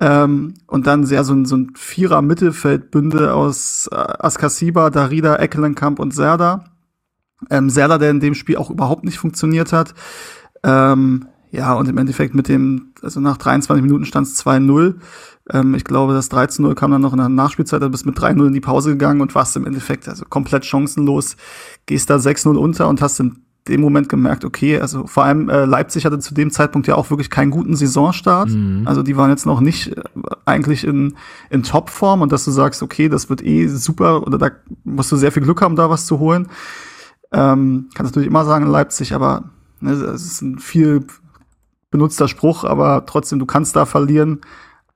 Ähm, 0.00 0.54
und 0.66 0.86
dann 0.86 1.04
sehr 1.04 1.24
so 1.24 1.34
ein, 1.34 1.44
so 1.44 1.56
ein 1.56 1.72
Vierer-Mittelfeldbünde 1.76 3.32
aus 3.32 3.88
äh, 3.92 3.94
Askasiba, 3.94 4.90
Darida, 4.90 5.36
Eckelenkamp 5.36 6.00
und 6.00 6.12
Serda. 6.12 6.64
Ähm, 7.50 7.70
Serda, 7.70 7.98
der 7.98 8.10
in 8.10 8.20
dem 8.20 8.34
Spiel 8.34 8.56
auch 8.56 8.70
überhaupt 8.70 9.04
nicht 9.04 9.18
funktioniert 9.18 9.72
hat. 9.72 9.94
Ähm, 10.64 11.26
ja, 11.50 11.74
und 11.74 11.88
im 11.88 11.98
Endeffekt 11.98 12.34
mit 12.34 12.48
dem, 12.48 12.92
also 13.02 13.20
nach 13.20 13.36
23 13.36 13.82
Minuten 13.84 14.04
stand 14.04 14.26
es 14.26 14.44
2-0. 14.44 14.96
Ähm, 15.50 15.74
ich 15.74 15.84
glaube, 15.84 16.12
das 16.12 16.30
13-0 16.30 16.74
kam 16.74 16.90
dann 16.90 17.02
noch 17.02 17.12
in 17.12 17.18
der 17.18 17.28
Nachspielzeit, 17.28 17.80
du 17.80 17.90
bist 17.90 18.06
mit 18.06 18.18
3-0 18.18 18.48
in 18.48 18.52
die 18.52 18.60
Pause 18.60 18.90
gegangen 18.90 19.20
und 19.20 19.34
warst 19.36 19.56
im 19.56 19.64
Endeffekt 19.64 20.08
also 20.08 20.24
komplett 20.28 20.64
chancenlos, 20.64 21.36
gehst 21.86 22.10
da 22.10 22.16
6-0 22.16 22.56
unter 22.56 22.88
und 22.88 23.00
hast 23.00 23.20
in 23.20 23.44
dem 23.68 23.80
Moment 23.80 24.08
gemerkt, 24.08 24.44
okay, 24.44 24.78
also 24.78 25.06
vor 25.06 25.24
allem 25.24 25.48
äh, 25.48 25.64
Leipzig 25.64 26.04
hatte 26.04 26.18
zu 26.18 26.34
dem 26.34 26.50
Zeitpunkt 26.50 26.86
ja 26.86 26.96
auch 26.96 27.08
wirklich 27.10 27.30
keinen 27.30 27.50
guten 27.50 27.76
Saisonstart. 27.76 28.50
Also 28.84 29.02
die 29.02 29.16
waren 29.16 29.30
jetzt 29.30 29.46
noch 29.46 29.60
nicht 29.60 29.96
äh, 29.96 30.02
eigentlich 30.44 30.84
in, 30.84 31.14
in 31.48 31.62
Topform 31.62 32.20
und 32.20 32.30
dass 32.30 32.44
du 32.44 32.50
sagst, 32.50 32.82
okay, 32.82 33.08
das 33.08 33.30
wird 33.30 33.42
eh 33.42 33.66
super 33.68 34.26
oder 34.26 34.36
da 34.36 34.50
musst 34.84 35.10
du 35.12 35.16
sehr 35.16 35.32
viel 35.32 35.42
Glück 35.42 35.62
haben, 35.62 35.76
da 35.76 35.88
was 35.88 36.04
zu 36.06 36.18
holen. 36.18 36.48
Ähm, 37.32 37.88
kannst 37.94 38.12
natürlich 38.12 38.28
immer 38.28 38.44
sagen 38.44 38.66
Leipzig, 38.66 39.14
aber 39.14 39.44
ne, 39.80 39.92
es 39.92 40.24
ist 40.24 40.42
ein 40.42 40.58
viel 40.58 41.06
benutzter 41.90 42.28
Spruch, 42.28 42.64
aber 42.64 43.06
trotzdem, 43.06 43.38
du 43.38 43.46
kannst 43.46 43.76
da 43.76 43.86
verlieren. 43.86 44.40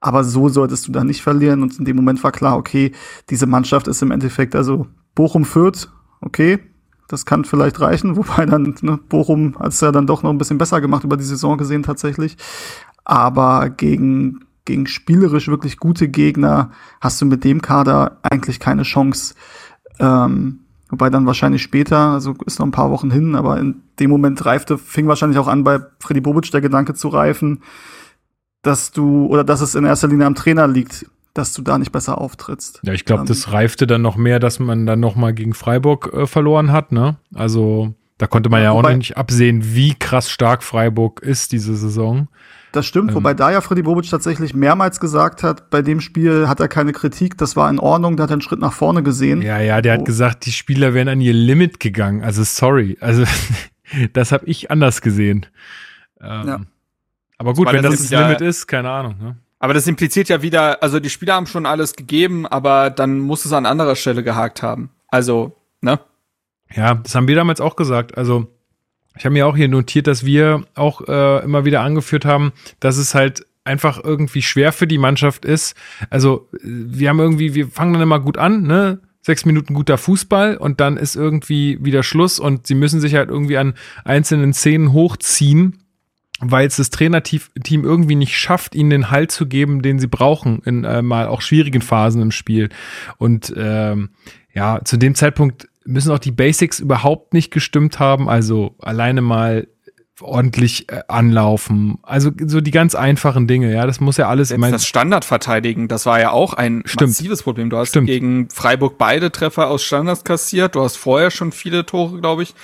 Aber 0.00 0.22
so 0.22 0.48
solltest 0.48 0.86
du 0.86 0.92
da 0.92 1.02
nicht 1.02 1.22
verlieren. 1.22 1.62
Und 1.62 1.78
in 1.78 1.84
dem 1.84 1.96
Moment 1.96 2.22
war 2.22 2.30
klar, 2.30 2.56
okay, 2.56 2.92
diese 3.30 3.46
Mannschaft 3.46 3.88
ist 3.88 4.02
im 4.02 4.12
Endeffekt, 4.12 4.54
also 4.54 4.86
Bochum 5.14 5.44
führt, 5.44 5.90
okay, 6.20 6.60
das 7.08 7.26
kann 7.26 7.44
vielleicht 7.44 7.80
reichen, 7.80 8.16
wobei 8.16 8.46
dann 8.46 8.74
ne, 8.82 8.98
Bochum 9.08 9.58
hat 9.58 9.72
es 9.72 9.80
ja 9.80 9.90
dann 9.90 10.06
doch 10.06 10.22
noch 10.22 10.30
ein 10.30 10.38
bisschen 10.38 10.58
besser 10.58 10.80
gemacht 10.80 11.04
über 11.04 11.16
die 11.16 11.24
Saison 11.24 11.58
gesehen 11.58 11.82
tatsächlich. 11.82 12.36
Aber 13.04 13.70
gegen, 13.70 14.44
gegen 14.64 14.86
spielerisch 14.86 15.48
wirklich 15.48 15.78
gute 15.78 16.08
Gegner 16.08 16.70
hast 17.00 17.20
du 17.20 17.26
mit 17.26 17.42
dem 17.42 17.62
Kader 17.62 18.18
eigentlich 18.22 18.60
keine 18.60 18.82
Chance. 18.82 19.34
Ähm, 19.98 20.60
wobei 20.90 21.08
dann 21.10 21.26
wahrscheinlich 21.26 21.62
später, 21.62 21.98
also 21.98 22.34
ist 22.44 22.58
noch 22.58 22.66
ein 22.66 22.72
paar 22.72 22.90
Wochen 22.90 23.10
hin, 23.10 23.34
aber 23.34 23.58
in 23.58 23.82
dem 23.98 24.10
Moment 24.10 24.44
reifte, 24.44 24.78
fing 24.78 25.08
wahrscheinlich 25.08 25.38
auch 25.38 25.48
an, 25.48 25.64
bei 25.64 25.80
Freddy 26.00 26.20
Bobic 26.20 26.50
der 26.50 26.60
Gedanke 26.60 26.94
zu 26.94 27.08
reifen, 27.08 27.62
dass 28.62 28.92
du, 28.92 29.26
oder 29.26 29.44
dass 29.44 29.62
es 29.62 29.74
in 29.74 29.84
erster 29.84 30.08
Linie 30.08 30.26
am 30.26 30.34
Trainer 30.34 30.68
liegt, 30.68 31.06
dass 31.34 31.52
du 31.52 31.62
da 31.62 31.78
nicht 31.78 31.92
besser 31.92 32.18
auftrittst. 32.18 32.80
Ja, 32.82 32.92
ich 32.92 33.04
glaube, 33.04 33.20
Ähm, 33.22 33.26
das 33.26 33.52
reifte 33.52 33.86
dann 33.86 34.02
noch 34.02 34.16
mehr, 34.16 34.38
dass 34.40 34.58
man 34.58 34.86
dann 34.86 35.00
noch 35.00 35.14
mal 35.16 35.32
gegen 35.32 35.54
Freiburg 35.54 36.12
äh, 36.12 36.26
verloren 36.26 36.72
hat, 36.72 36.92
ne? 36.92 37.16
Also 37.34 37.94
da 38.18 38.26
konnte 38.26 38.48
man 38.50 38.60
ja, 38.60 38.64
Ja, 38.64 38.70
auch 38.72 38.78
wobei- 38.78 38.90
noch 38.92 38.98
nicht 38.98 39.16
absehen, 39.16 39.74
wie 39.74 39.94
krass 39.94 40.30
stark 40.30 40.62
Freiburg 40.64 41.20
ist 41.22 41.52
diese 41.52 41.76
Saison. 41.76 42.28
Das 42.72 42.84
stimmt, 42.84 43.10
Ähm. 43.10 43.16
wobei 43.16 43.32
da 43.32 43.50
ja 43.50 43.60
Freddy 43.62 43.82
Bobic 43.82 44.10
tatsächlich 44.10 44.52
mehrmals 44.54 45.00
gesagt 45.00 45.42
hat, 45.42 45.70
bei 45.70 45.80
dem 45.80 46.00
Spiel 46.00 46.48
hat 46.48 46.60
er 46.60 46.68
keine 46.68 46.92
Kritik, 46.92 47.38
das 47.38 47.56
war 47.56 47.70
in 47.70 47.78
Ordnung, 47.78 48.16
der 48.16 48.24
hat 48.24 48.32
einen 48.32 48.42
Schritt 48.42 48.58
nach 48.60 48.72
vorne 48.74 49.02
gesehen. 49.02 49.40
Ja, 49.40 49.58
ja, 49.60 49.80
der 49.80 49.94
Oh. 49.94 49.98
hat 50.00 50.04
gesagt, 50.04 50.44
die 50.46 50.52
Spieler 50.52 50.92
wären 50.92 51.08
an 51.08 51.20
ihr 51.20 51.32
Limit 51.32 51.80
gegangen. 51.80 52.22
Also 52.22 52.42
sorry, 52.44 52.98
also 53.00 53.24
das 54.12 54.32
habe 54.32 54.44
ich 54.46 54.70
anders 54.70 55.00
gesehen. 55.00 55.46
Ähm, 56.20 56.46
Ja. 56.48 56.60
Aber 57.38 57.54
gut, 57.54 57.68
Weil 57.68 57.74
wenn 57.76 57.82
das 57.84 57.98
das 57.98 58.10
Limit 58.10 58.40
ist, 58.40 58.66
keine 58.66 58.90
Ahnung. 58.90 59.14
Ne? 59.20 59.36
Aber 59.58 59.74
das 59.74 59.86
impliziert 59.86 60.28
ja 60.28 60.42
wieder, 60.42 60.82
also 60.82 61.00
die 61.00 61.10
Spieler 61.10 61.34
haben 61.34 61.46
schon 61.46 61.66
alles 61.66 61.96
gegeben, 61.96 62.46
aber 62.46 62.90
dann 62.90 63.18
muss 63.18 63.44
es 63.44 63.52
an 63.52 63.66
anderer 63.66 63.96
Stelle 63.96 64.22
gehakt 64.22 64.62
haben. 64.62 64.90
Also, 65.08 65.56
ne? 65.80 65.98
Ja, 66.74 66.94
das 66.94 67.14
haben 67.14 67.28
wir 67.28 67.34
damals 67.34 67.60
auch 67.60 67.76
gesagt. 67.76 68.16
Also 68.16 68.46
ich 69.16 69.24
habe 69.24 69.32
mir 69.32 69.46
auch 69.46 69.56
hier 69.56 69.68
notiert, 69.68 70.06
dass 70.06 70.24
wir 70.24 70.64
auch 70.74 71.00
äh, 71.08 71.42
immer 71.42 71.64
wieder 71.64 71.80
angeführt 71.80 72.24
haben, 72.24 72.52
dass 72.78 72.98
es 72.98 73.14
halt 73.14 73.46
einfach 73.64 74.02
irgendwie 74.02 74.42
schwer 74.42 74.72
für 74.72 74.86
die 74.86 74.98
Mannschaft 74.98 75.44
ist. 75.44 75.74
Also 76.08 76.48
wir 76.62 77.08
haben 77.08 77.18
irgendwie, 77.18 77.54
wir 77.54 77.68
fangen 77.68 77.92
dann 77.92 78.02
immer 78.02 78.20
gut 78.20 78.38
an, 78.38 78.62
ne? 78.62 79.00
Sechs 79.20 79.44
Minuten 79.44 79.74
guter 79.74 79.98
Fußball 79.98 80.56
und 80.56 80.80
dann 80.80 80.96
ist 80.96 81.16
irgendwie 81.16 81.78
wieder 81.84 82.02
Schluss 82.02 82.38
und 82.38 82.66
sie 82.66 82.74
müssen 82.74 83.00
sich 83.00 83.14
halt 83.14 83.28
irgendwie 83.28 83.58
an 83.58 83.74
einzelnen 84.04 84.54
Szenen 84.54 84.92
hochziehen, 84.92 85.82
weil 86.40 86.66
es 86.66 86.76
das 86.76 86.90
Trainerteam 86.90 87.40
Team 87.62 87.84
irgendwie 87.84 88.14
nicht 88.14 88.38
schafft, 88.38 88.74
ihnen 88.74 88.90
den 88.90 89.10
Halt 89.10 89.32
zu 89.32 89.46
geben, 89.46 89.82
den 89.82 89.98
sie 89.98 90.06
brauchen 90.06 90.60
in 90.64 90.84
äh, 90.84 91.02
mal 91.02 91.26
auch 91.26 91.40
schwierigen 91.40 91.82
Phasen 91.82 92.22
im 92.22 92.30
Spiel. 92.30 92.68
Und 93.18 93.52
ähm, 93.56 94.10
ja, 94.54 94.80
zu 94.84 94.96
dem 94.96 95.14
Zeitpunkt 95.14 95.68
müssen 95.84 96.12
auch 96.12 96.18
die 96.18 96.30
Basics 96.30 96.80
überhaupt 96.80 97.34
nicht 97.34 97.50
gestimmt 97.50 97.98
haben. 97.98 98.28
Also 98.28 98.74
alleine 98.78 99.20
mal 99.20 99.66
ordentlich 100.20 100.90
äh, 100.90 101.02
anlaufen. 101.08 101.98
Also 102.02 102.30
so 102.46 102.60
die 102.60 102.70
ganz 102.70 102.94
einfachen 102.94 103.46
Dinge, 103.46 103.72
ja, 103.72 103.86
das 103.86 104.00
muss 104.00 104.16
ja 104.16 104.28
alles. 104.28 104.48
Selbst 104.48 104.72
das 104.72 104.86
Standardverteidigen, 104.86 105.88
das 105.88 106.06
war 106.06 106.20
ja 106.20 106.30
auch 106.30 106.54
ein 106.54 106.82
Stimmt. 106.86 107.10
massives 107.10 107.42
Problem. 107.42 107.70
Du 107.70 107.76
hast 107.76 107.90
Stimmt. 107.90 108.06
gegen 108.06 108.48
Freiburg 108.50 108.98
beide 108.98 109.30
Treffer 109.30 109.68
aus 109.68 109.82
Standards 109.82 110.24
kassiert. 110.24 110.74
Du 110.74 110.82
hast 110.82 110.96
vorher 110.96 111.30
schon 111.30 111.52
viele 111.52 111.86
Tore, 111.86 112.20
glaube 112.20 112.42
ich, 112.42 112.54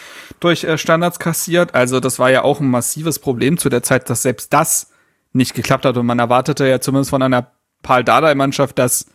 durch 0.40 0.64
äh, 0.64 0.78
Standards 0.78 1.18
kassiert. 1.18 1.74
Also 1.74 2.00
das 2.00 2.18
war 2.18 2.30
ja 2.30 2.42
auch 2.42 2.60
ein 2.60 2.68
massives 2.68 3.18
Problem 3.18 3.58
zu 3.58 3.68
der 3.68 3.82
Zeit, 3.82 4.10
dass 4.10 4.22
selbst 4.22 4.52
das 4.52 4.90
nicht 5.32 5.54
geklappt 5.54 5.84
hat. 5.84 5.96
Und 5.96 6.06
man 6.06 6.18
erwartete 6.18 6.66
ja 6.66 6.80
zumindest 6.80 7.10
von 7.10 7.22
einer 7.22 7.50
Paul 7.82 8.04
Dardai-Mannschaft, 8.04 8.78
dass 8.78 9.06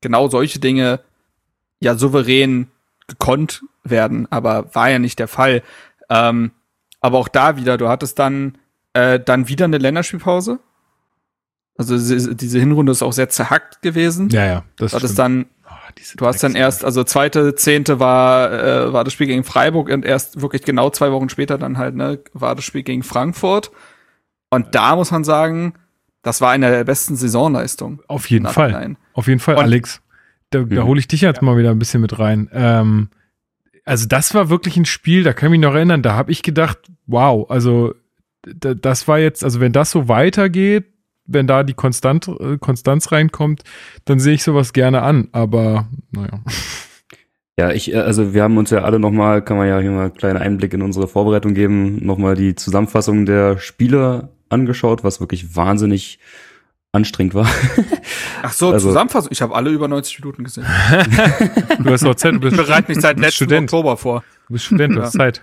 genau 0.00 0.28
solche 0.28 0.58
Dinge 0.58 1.00
ja 1.80 1.94
souverän 1.94 2.68
gekonnt 3.06 3.62
werden. 3.84 4.26
Aber 4.30 4.74
war 4.74 4.90
ja 4.90 4.98
nicht 4.98 5.18
der 5.18 5.28
Fall. 5.28 5.62
Ähm, 6.10 6.52
aber 7.00 7.18
auch 7.18 7.28
da 7.28 7.56
wieder, 7.56 7.76
du 7.78 7.88
hattest 7.88 8.18
dann 8.18 8.58
Äh, 8.94 9.20
dann 9.20 9.48
wieder 9.48 9.66
eine 9.66 9.78
Länderspielpause. 9.78 10.60
Also 11.76 11.96
diese 12.34 12.58
Hinrunde 12.58 12.90
ist 12.90 13.02
auch 13.02 13.12
sehr 13.12 13.28
zerhackt 13.28 13.82
gewesen. 13.82 14.30
Ja, 14.30 14.44
ja, 14.46 14.64
das 14.76 14.92
ist 14.94 14.98
stimmt. 15.00 15.18
dann 15.18 15.46
Ah, 15.64 15.90
Du 16.16 16.26
hast 16.26 16.42
dann 16.42 16.54
erst, 16.54 16.82
also 16.84 17.04
zweite, 17.04 17.54
zehnte 17.54 18.00
war, 18.00 18.50
äh, 18.52 18.92
war 18.92 19.04
das 19.04 19.12
Spiel 19.12 19.26
gegen 19.26 19.44
Freiburg 19.44 19.90
und 19.90 20.04
erst 20.06 20.40
wirklich 20.40 20.62
genau 20.62 20.88
zwei 20.90 21.12
Wochen 21.12 21.28
später 21.28 21.58
dann 21.58 21.76
halt, 21.76 21.94
ne, 21.94 22.18
war 22.32 22.54
das 22.54 22.64
Spiel 22.64 22.82
gegen 22.82 23.02
Frankfurt. 23.02 23.70
Und 24.50 24.74
da 24.74 24.96
muss 24.96 25.10
man 25.10 25.24
sagen, 25.24 25.74
das 26.22 26.40
war 26.40 26.50
eine 26.50 26.70
der 26.70 26.84
besten 26.84 27.16
Saisonleistungen. 27.16 28.00
Auf 28.08 28.30
jeden 28.30 28.46
Fall. 28.46 28.96
Auf 29.12 29.28
jeden 29.28 29.40
Fall, 29.40 29.56
Und- 29.56 29.62
Alex. 29.64 30.00
Da, 30.50 30.60
da 30.60 30.82
Mhm. 30.82 30.86
hole 30.88 30.98
ich 31.00 31.06
dich 31.08 31.20
jetzt 31.20 31.42
mal 31.42 31.58
wieder 31.58 31.70
ein 31.70 31.78
bisschen 31.78 32.00
mit 32.00 32.18
rein. 32.18 32.48
Ähm, 32.54 33.10
also 33.88 34.06
das 34.06 34.34
war 34.34 34.50
wirklich 34.50 34.76
ein 34.76 34.84
Spiel, 34.84 35.22
da 35.22 35.32
kann 35.32 35.48
ich 35.48 35.58
mich 35.58 35.60
noch 35.60 35.74
erinnern, 35.74 36.02
da 36.02 36.14
habe 36.14 36.30
ich 36.30 36.42
gedacht, 36.42 36.78
wow, 37.06 37.48
also 37.50 37.94
da, 38.42 38.74
das 38.74 39.08
war 39.08 39.18
jetzt, 39.18 39.42
also 39.42 39.60
wenn 39.60 39.72
das 39.72 39.90
so 39.90 40.08
weitergeht, 40.08 40.84
wenn 41.24 41.46
da 41.46 41.62
die 41.62 41.74
Konstant, 41.74 42.28
äh, 42.28 42.58
Konstanz 42.58 43.12
reinkommt, 43.12 43.62
dann 44.04 44.20
sehe 44.20 44.34
ich 44.34 44.42
sowas 44.42 44.72
gerne 44.72 45.02
an. 45.02 45.28
Aber 45.32 45.88
naja. 46.10 46.40
Ja, 47.58 47.72
ich, 47.72 47.92
äh, 47.92 47.96
also 47.98 48.34
wir 48.34 48.42
haben 48.42 48.56
uns 48.56 48.70
ja 48.70 48.82
alle 48.82 48.98
nochmal, 48.98 49.42
kann 49.42 49.56
man 49.56 49.68
ja 49.68 49.78
hier 49.80 49.90
mal 49.90 50.04
einen 50.06 50.14
kleinen 50.14 50.38
Einblick 50.38 50.72
in 50.74 50.82
unsere 50.82 51.08
Vorbereitung 51.08 51.54
geben, 51.54 52.04
nochmal 52.04 52.34
die 52.34 52.54
Zusammenfassung 52.54 53.26
der 53.26 53.58
Spiele 53.58 54.30
angeschaut, 54.48 55.04
was 55.04 55.20
wirklich 55.20 55.56
wahnsinnig 55.56 56.18
anstrengend 56.98 57.34
war. 57.34 57.46
Ach 58.42 58.52
so, 58.52 58.70
Also- 58.72 58.88
Zusammenfassung. 58.88 59.30
Ich 59.32 59.40
habe 59.42 59.54
alle 59.54 59.70
über 59.70 59.88
90 59.88 60.20
Minuten 60.20 60.44
gesehen. 60.44 60.66
Du 61.82 61.90
hast 61.90 62.02
noch 62.02 62.14
Zeit, 62.16 62.34
du 62.34 62.40
bist, 62.40 62.56
Ich 62.58 62.66
bereite 62.66 62.90
mich 62.92 63.00
seit 63.00 63.18
letztem 63.18 63.46
Student. 63.46 63.72
Oktober 63.72 63.96
vor. 63.96 64.24
Du 64.48 64.52
bist 64.54 64.64
Student, 64.66 64.96
du 64.96 65.02
hast 65.02 65.12
Zeit. 65.12 65.42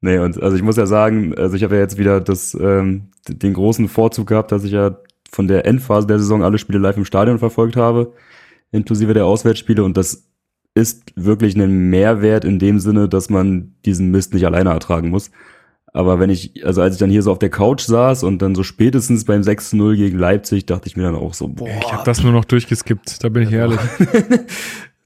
Nee, 0.00 0.18
und 0.18 0.42
also 0.42 0.56
ich 0.56 0.62
muss 0.62 0.76
ja 0.76 0.86
sagen, 0.86 1.34
also 1.36 1.56
ich 1.56 1.62
habe 1.62 1.74
ja 1.74 1.82
jetzt 1.82 1.98
wieder 1.98 2.20
das, 2.20 2.54
ähm, 2.58 3.10
den 3.28 3.52
großen 3.52 3.88
Vorzug 3.88 4.26
gehabt, 4.28 4.50
dass 4.50 4.64
ich 4.64 4.72
ja 4.72 4.96
von 5.30 5.46
der 5.46 5.66
Endphase 5.66 6.06
der 6.06 6.18
Saison 6.18 6.42
alle 6.42 6.58
Spiele 6.58 6.78
live 6.78 6.96
im 6.96 7.04
Stadion 7.04 7.38
verfolgt 7.38 7.76
habe, 7.76 8.14
inklusive 8.72 9.12
der 9.12 9.26
Auswärtsspiele. 9.26 9.84
Und 9.84 9.96
das 9.98 10.26
ist 10.74 11.12
wirklich 11.16 11.54
ein 11.56 11.90
Mehrwert 11.90 12.44
in 12.46 12.58
dem 12.58 12.78
Sinne, 12.78 13.08
dass 13.08 13.28
man 13.28 13.74
diesen 13.84 14.10
Mist 14.10 14.32
nicht 14.32 14.46
alleine 14.46 14.70
ertragen 14.70 15.10
muss. 15.10 15.30
Aber 15.92 16.20
wenn 16.20 16.30
ich, 16.30 16.64
also 16.64 16.82
als 16.82 16.94
ich 16.94 17.00
dann 17.00 17.10
hier 17.10 17.22
so 17.22 17.32
auf 17.32 17.38
der 17.38 17.50
Couch 17.50 17.82
saß 17.82 18.22
und 18.22 18.40
dann 18.42 18.54
so 18.54 18.62
spätestens 18.62 19.24
beim 19.24 19.42
6-0 19.42 19.96
gegen 19.96 20.18
Leipzig, 20.18 20.66
dachte 20.66 20.88
ich 20.88 20.96
mir 20.96 21.02
dann 21.02 21.16
auch 21.16 21.34
so, 21.34 21.48
boah, 21.48 21.68
Ich 21.68 21.92
habe 21.92 22.04
das 22.04 22.22
nur 22.22 22.32
noch 22.32 22.44
durchgeskippt, 22.44 23.24
da 23.24 23.28
bin 23.28 23.44
ich 23.44 23.52
ehrlich. 23.52 23.80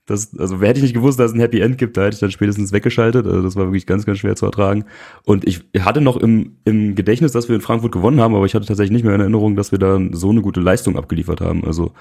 Das, 0.07 0.39
also 0.39 0.61
hätte 0.61 0.79
ich 0.79 0.83
nicht 0.83 0.95
gewusst, 0.95 1.19
dass 1.19 1.31
es 1.31 1.35
ein 1.35 1.41
Happy 1.41 1.61
End 1.61 1.79
gibt, 1.79 1.97
da 1.97 2.03
hätte 2.03 2.15
ich 2.15 2.21
dann 2.21 2.31
spätestens 2.31 2.73
weggeschaltet. 2.73 3.27
Also 3.27 3.43
das 3.43 3.57
war 3.57 3.65
wirklich 3.65 3.87
ganz, 3.87 4.05
ganz 4.05 4.19
schwer 4.19 4.37
zu 4.37 4.45
ertragen. 4.45 4.85
Und 5.25 5.47
ich 5.47 5.65
hatte 5.81 6.03
noch 6.03 6.19
im, 6.19 6.59
im 6.65 6.95
Gedächtnis, 6.95 7.33
dass 7.33 7.49
wir 7.49 7.57
in 7.57 7.63
Frankfurt 7.63 7.93
gewonnen 7.93 8.21
haben, 8.21 8.35
aber 8.35 8.45
ich 8.45 8.55
hatte 8.55 8.67
tatsächlich 8.67 8.93
nicht 8.93 9.05
mehr 9.05 9.15
in 9.15 9.21
Erinnerung, 9.23 9.57
dass 9.57 9.73
wir 9.73 9.79
da 9.79 9.99
so 10.13 10.29
eine 10.29 10.43
gute 10.43 10.61
Leistung 10.61 10.99
abgeliefert 10.99 11.41
haben. 11.41 11.65
Also 11.65 11.93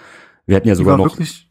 wir 0.45 0.57
hätten 0.57 0.67
ja 0.67 0.75
sogar 0.75 0.97
noch, 0.97 1.17
wirklich, 1.17 1.49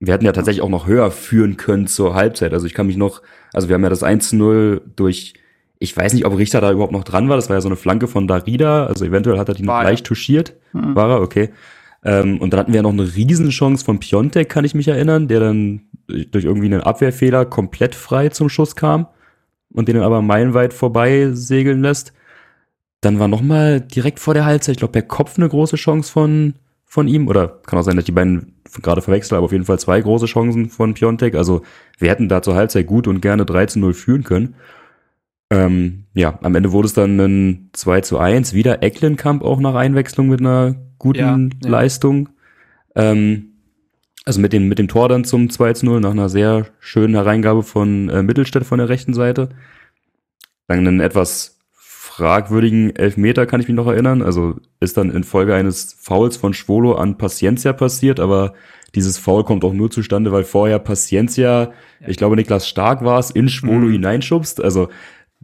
wir 0.00 0.12
hätten 0.12 0.24
ja 0.24 0.32
tatsächlich 0.32 0.62
auch 0.62 0.68
noch 0.68 0.88
höher 0.88 1.12
führen 1.12 1.56
können 1.56 1.86
zur 1.86 2.14
Halbzeit. 2.16 2.52
Also 2.52 2.66
ich 2.66 2.74
kann 2.74 2.88
mich 2.88 2.96
noch, 2.96 3.22
also 3.52 3.68
wir 3.68 3.74
haben 3.74 3.84
ja 3.84 3.88
das 3.88 4.02
1-0 4.02 4.80
durch, 4.96 5.34
ich 5.82 5.96
weiß 5.96 6.14
nicht, 6.14 6.24
ob 6.24 6.38
Richter 6.38 6.60
da 6.60 6.70
überhaupt 6.70 6.92
noch 6.92 7.04
dran 7.04 7.28
war. 7.28 7.36
Das 7.36 7.48
war 7.48 7.56
ja 7.56 7.60
so 7.60 7.68
eine 7.68 7.76
Flanke 7.76 8.06
von 8.06 8.28
Darida. 8.28 8.86
Also 8.86 9.04
eventuell 9.04 9.38
hat 9.38 9.48
er 9.48 9.54
die 9.54 9.62
noch 9.62 9.74
War 9.74 9.82
er. 9.82 9.90
leicht 9.90 10.06
touchiert. 10.06 10.54
Hm. 10.72 10.94
War 10.94 11.10
er, 11.10 11.20
okay. 11.20 11.50
Ähm, 12.04 12.40
und 12.40 12.52
dann 12.52 12.60
hatten 12.60 12.72
wir 12.72 12.78
ja 12.78 12.82
noch 12.82 12.92
eine 12.92 13.14
Riesenchance 13.14 13.84
von 13.84 14.00
Piontek, 14.00 14.48
kann 14.48 14.64
ich 14.64 14.74
mich 14.74 14.88
erinnern, 14.88 15.28
der 15.28 15.40
dann 15.40 15.82
durch 16.06 16.44
irgendwie 16.44 16.66
einen 16.66 16.80
Abwehrfehler 16.80 17.44
komplett 17.44 17.94
frei 17.94 18.28
zum 18.28 18.48
Schuss 18.48 18.74
kam 18.74 19.06
und 19.72 19.88
den 19.88 19.96
dann 19.96 20.04
aber 20.04 20.22
meilenweit 20.22 20.74
vorbei 20.74 21.30
segeln 21.32 21.82
lässt. 21.82 22.12
Dann 23.00 23.18
war 23.18 23.28
noch 23.28 23.42
mal 23.42 23.80
direkt 23.80 24.20
vor 24.20 24.34
der 24.34 24.44
Halbzeit, 24.44 24.74
ich 24.74 24.78
glaube, 24.78 24.92
per 24.92 25.02
Kopf 25.02 25.36
eine 25.36 25.48
große 25.48 25.76
Chance 25.76 26.10
von, 26.10 26.54
von 26.84 27.08
ihm. 27.08 27.28
Oder 27.28 27.48
kann 27.66 27.78
auch 27.78 27.82
sein, 27.82 27.96
dass 27.96 28.02
ich 28.02 28.06
die 28.06 28.12
beiden 28.12 28.60
gerade 28.82 29.02
verwechsel, 29.02 29.36
aber 29.36 29.44
auf 29.44 29.52
jeden 29.52 29.64
Fall 29.64 29.78
zwei 29.78 30.00
große 30.00 30.26
Chancen 30.26 30.70
von 30.70 30.94
Piontek. 30.94 31.34
Also 31.34 31.62
wir 31.98 32.10
hätten 32.10 32.28
da 32.28 32.42
zur 32.42 32.54
Halbzeit 32.54 32.86
gut 32.86 33.06
und 33.06 33.20
gerne 33.20 33.44
13-0 33.44 33.92
führen 33.92 34.24
können. 34.24 34.54
Ähm, 35.52 36.04
ja, 36.14 36.38
am 36.42 36.54
Ende 36.54 36.72
wurde 36.72 36.86
es 36.86 36.94
dann 36.94 37.18
ein 37.20 37.70
2 37.72 38.00
zu 38.00 38.18
1. 38.18 38.54
Wieder 38.54 38.82
Ecklenkamp 38.82 39.42
auch 39.42 39.60
nach 39.60 39.74
Einwechslung 39.74 40.28
mit 40.28 40.40
einer 40.40 40.76
guten 40.98 41.18
Ja, 41.18 41.36
ja. 41.64 41.70
Leistung. 41.70 42.30
Ähm, 42.94 43.48
also 44.24 44.40
mit 44.40 44.52
dem, 44.52 44.68
mit 44.68 44.78
dem 44.78 44.88
Tor 44.88 45.08
dann 45.08 45.24
zum 45.24 45.50
2 45.50 45.72
zu 45.74 45.86
0 45.86 46.00
nach 46.00 46.12
einer 46.12 46.28
sehr 46.28 46.66
schönen 46.78 47.14
Hereingabe 47.14 47.62
von 47.62 48.08
äh, 48.08 48.22
Mittelstädt 48.22 48.64
von 48.64 48.78
der 48.78 48.88
rechten 48.88 49.14
Seite. 49.14 49.50
Dann 50.68 50.78
einen 50.86 51.00
etwas 51.00 51.58
fragwürdigen 51.74 52.94
Elfmeter 52.96 53.46
kann 53.46 53.60
ich 53.60 53.68
mich 53.68 53.76
noch 53.76 53.86
erinnern. 53.88 54.22
Also 54.22 54.56
ist 54.80 54.96
dann 54.96 55.10
infolge 55.10 55.54
eines 55.54 55.94
Fouls 55.98 56.36
von 56.36 56.54
Schwolo 56.54 56.94
an 56.94 57.18
Paciencia 57.18 57.72
passiert, 57.72 58.20
aber 58.20 58.54
dieses 58.94 59.18
Foul 59.18 59.44
kommt 59.44 59.64
auch 59.64 59.72
nur 59.72 59.90
zustande, 59.90 60.30
weil 60.32 60.44
vorher 60.44 60.78
Paciencia, 60.78 61.72
ich 62.06 62.16
glaube 62.18 62.36
Niklas 62.36 62.68
Stark 62.68 63.02
war 63.04 63.18
es, 63.18 63.30
in 63.30 63.48
Schwolo 63.48 63.86
Mhm. 63.86 63.92
hineinschubst. 63.92 64.62
Also 64.62 64.88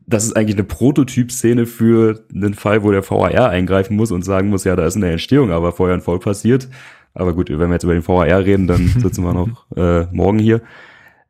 das 0.09 0.25
ist 0.25 0.37
eigentlich 0.37 0.57
eine 0.57 0.65
Prototypszene 0.65 1.67
für 1.67 2.25
einen 2.35 2.55
Fall, 2.55 2.83
wo 2.83 2.91
der 2.91 3.09
VAR 3.09 3.51
eingreifen 3.51 3.95
muss 3.95 4.11
und 4.11 4.25
sagen 4.25 4.49
muss, 4.49 4.65
ja, 4.65 4.75
da 4.75 4.87
ist 4.87 4.97
eine 4.97 5.11
Entstehung, 5.11 5.51
aber 5.51 5.73
vorher 5.73 5.95
ein 5.95 6.01
Foul 6.01 6.19
passiert. 6.19 6.69
Aber 7.13 7.35
gut, 7.35 7.51
wenn 7.51 7.69
wir 7.69 7.75
jetzt 7.75 7.85
über 7.85 7.93
den 7.93 8.07
VAR 8.07 8.27
reden, 8.27 8.67
dann 8.67 8.87
sitzen 8.99 9.23
wir 9.23 9.35
noch 9.35 9.67
äh, 9.77 10.07
morgen 10.11 10.39
hier. 10.39 10.63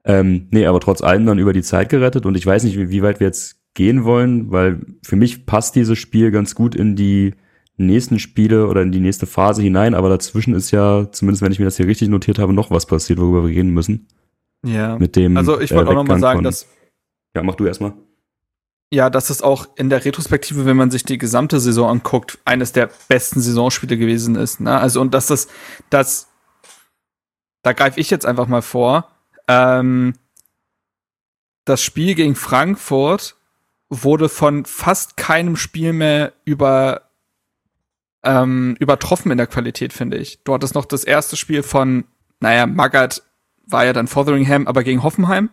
Ähm, 0.05 0.47
nee, 0.53 0.65
aber 0.65 0.79
trotz 0.79 1.03
allem 1.03 1.27
dann 1.27 1.39
über 1.39 1.53
die 1.53 1.63
Zeit 1.63 1.89
gerettet 1.89 2.25
und 2.25 2.37
ich 2.37 2.47
weiß 2.47 2.63
nicht, 2.63 2.79
wie, 2.79 2.91
wie 2.91 3.03
weit 3.03 3.19
wir 3.21 3.27
jetzt 3.27 3.61
gehen 3.75 4.05
wollen, 4.05 4.51
weil 4.51 4.81
für 5.03 5.17
mich 5.17 5.45
passt 5.45 5.75
dieses 5.75 5.99
Spiel 5.99 6.31
ganz 6.31 6.55
gut 6.55 6.75
in 6.77 6.95
die 6.95 7.35
nächsten 7.77 8.19
Spiele 8.19 8.69
oder 8.69 8.83
in 8.83 8.93
die 8.93 9.01
nächste 9.01 9.27
Phase 9.27 9.63
hinein, 9.63 9.95
aber 9.95 10.09
dazwischen 10.09 10.55
ist 10.55 10.71
ja, 10.71 11.11
zumindest 11.11 11.43
wenn 11.43 11.53
ich 11.53 11.59
mir 11.59 11.65
das 11.65 11.77
hier 11.77 11.87
richtig 11.87 12.09
notiert 12.09 12.39
habe, 12.39 12.53
noch 12.53 12.71
was 12.71 12.87
passiert, 12.87 13.19
worüber 13.19 13.43
wir 13.43 13.55
reden 13.55 13.71
müssen. 13.71 14.07
Ja. 14.65 14.99
Mit 14.99 15.17
dem 15.17 15.37
Also 15.37 15.61
ich 15.61 15.73
äh, 15.73 15.77
wollte 15.77 15.91
auch 15.91 15.95
noch 15.95 16.05
mal 16.05 16.17
Weggang 16.17 16.21
sagen, 16.21 16.43
dass 16.43 16.67
Ja, 17.35 17.43
mach 17.43 17.57
du 17.57 17.67
erstmal. 17.67 17.93
Ja, 18.91 19.11
dass 19.11 19.31
es 19.31 19.43
auch 19.43 19.69
in 19.77 19.91
der 19.91 20.05
Retrospektive, 20.05 20.65
wenn 20.65 20.77
man 20.77 20.91
sich 20.91 21.05
die 21.05 21.19
gesamte 21.19 21.61
Saison 21.61 21.91
anguckt, 21.91 22.39
eines 22.45 22.73
der 22.73 22.91
besten 23.09 23.41
Saisonspiele 23.41 23.99
gewesen 23.99 24.35
ist. 24.35 24.61
Ne? 24.61 24.79
Also 24.79 25.01
und 25.01 25.13
dass 25.13 25.27
das, 25.27 25.49
das, 25.91 26.29
da 27.63 27.73
greife 27.73 28.01
ich 28.01 28.11
jetzt 28.11 28.25
einfach 28.25 28.47
mal 28.47 28.63
vor. 28.63 29.11
Ähm, 29.47 30.15
das 31.65 31.83
Spiel 31.83 32.15
gegen 32.15 32.35
Frankfurt 32.35 33.37
wurde 33.91 34.29
von 34.29 34.65
fast 34.65 35.17
keinem 35.17 35.57
Spiel 35.57 35.93
mehr 35.93 36.33
über 36.45 37.03
ähm, 38.25 38.75
übertroffen 38.81 39.31
in 39.31 39.39
der 39.39 39.47
Qualität, 39.47 39.93
finde 39.93 40.17
ich. 40.17 40.43
Du 40.45 40.55
hattest 40.55 40.75
noch 40.75 40.85
das 40.87 41.05
erste 41.05 41.37
Spiel 41.37 41.63
von, 41.63 42.05
naja, 42.41 42.67
Magath 42.67 43.23
war 43.67 43.85
ja 43.85 43.93
dann 43.93 44.09
Fotheringham, 44.09 44.67
aber 44.67 44.83
gegen 44.83 45.03
Hoffenheim. 45.03 45.51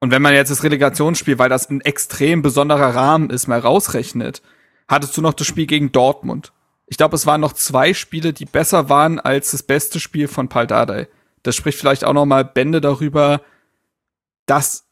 Und 0.00 0.10
wenn 0.10 0.22
man 0.22 0.34
jetzt 0.34 0.50
das 0.50 0.62
Relegationsspiel, 0.62 1.38
weil 1.38 1.48
das 1.48 1.70
ein 1.70 1.80
extrem 1.80 2.42
besonderer 2.42 2.94
Rahmen 2.94 3.30
ist, 3.30 3.46
mal 3.46 3.58
rausrechnet, 3.58 4.42
hattest 4.88 5.16
du 5.16 5.22
noch 5.22 5.34
das 5.34 5.46
Spiel 5.46 5.66
gegen 5.66 5.92
Dortmund. 5.92 6.52
Ich 6.86 6.98
glaube, 6.98 7.16
es 7.16 7.26
waren 7.26 7.40
noch 7.40 7.54
zwei 7.54 7.94
Spiele, 7.94 8.32
die 8.32 8.44
besser 8.44 8.88
waren 8.88 9.18
als 9.18 9.52
das 9.52 9.62
beste 9.62 10.00
Spiel 10.00 10.28
von 10.28 10.48
Pal 10.48 10.66
Dardai. 10.66 11.08
Das 11.42 11.56
spricht 11.56 11.78
vielleicht 11.78 12.04
auch 12.04 12.12
noch 12.12 12.26
mal 12.26 12.44
Bände 12.44 12.80
darüber, 12.80 13.40
dass 14.46 14.86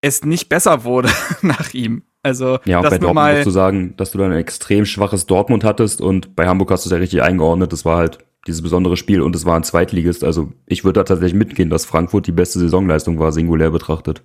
es 0.00 0.24
nicht 0.24 0.48
besser 0.48 0.84
wurde 0.84 1.10
nach 1.42 1.74
ihm. 1.74 2.04
Also, 2.22 2.58
Ja, 2.64 2.78
und 2.78 2.84
bei 2.84 2.90
Dortmund 2.90 3.14
mal 3.14 3.34
musst 3.34 3.46
du 3.46 3.50
sagen, 3.50 3.96
dass 3.96 4.12
du 4.12 4.18
dann 4.18 4.32
ein 4.32 4.38
extrem 4.38 4.86
schwaches 4.86 5.26
Dortmund 5.26 5.64
hattest 5.64 6.00
und 6.00 6.36
bei 6.36 6.46
Hamburg 6.46 6.70
hast 6.70 6.84
du 6.84 6.88
es 6.88 6.92
ja 6.92 6.98
richtig 6.98 7.22
eingeordnet. 7.22 7.72
Das 7.72 7.84
war 7.84 7.96
halt 7.98 8.18
dieses 8.46 8.62
besondere 8.62 8.96
Spiel 8.96 9.22
und 9.22 9.36
es 9.36 9.44
war 9.44 9.56
ein 9.56 9.64
Zweitligist. 9.64 10.24
Also 10.24 10.52
ich 10.66 10.84
würde 10.84 11.00
da 11.00 11.04
tatsächlich 11.04 11.38
mitgehen, 11.38 11.70
dass 11.70 11.84
Frankfurt 11.84 12.26
die 12.26 12.32
beste 12.32 12.58
Saisonleistung 12.58 13.18
war, 13.18 13.32
singulär 13.32 13.70
betrachtet. 13.70 14.22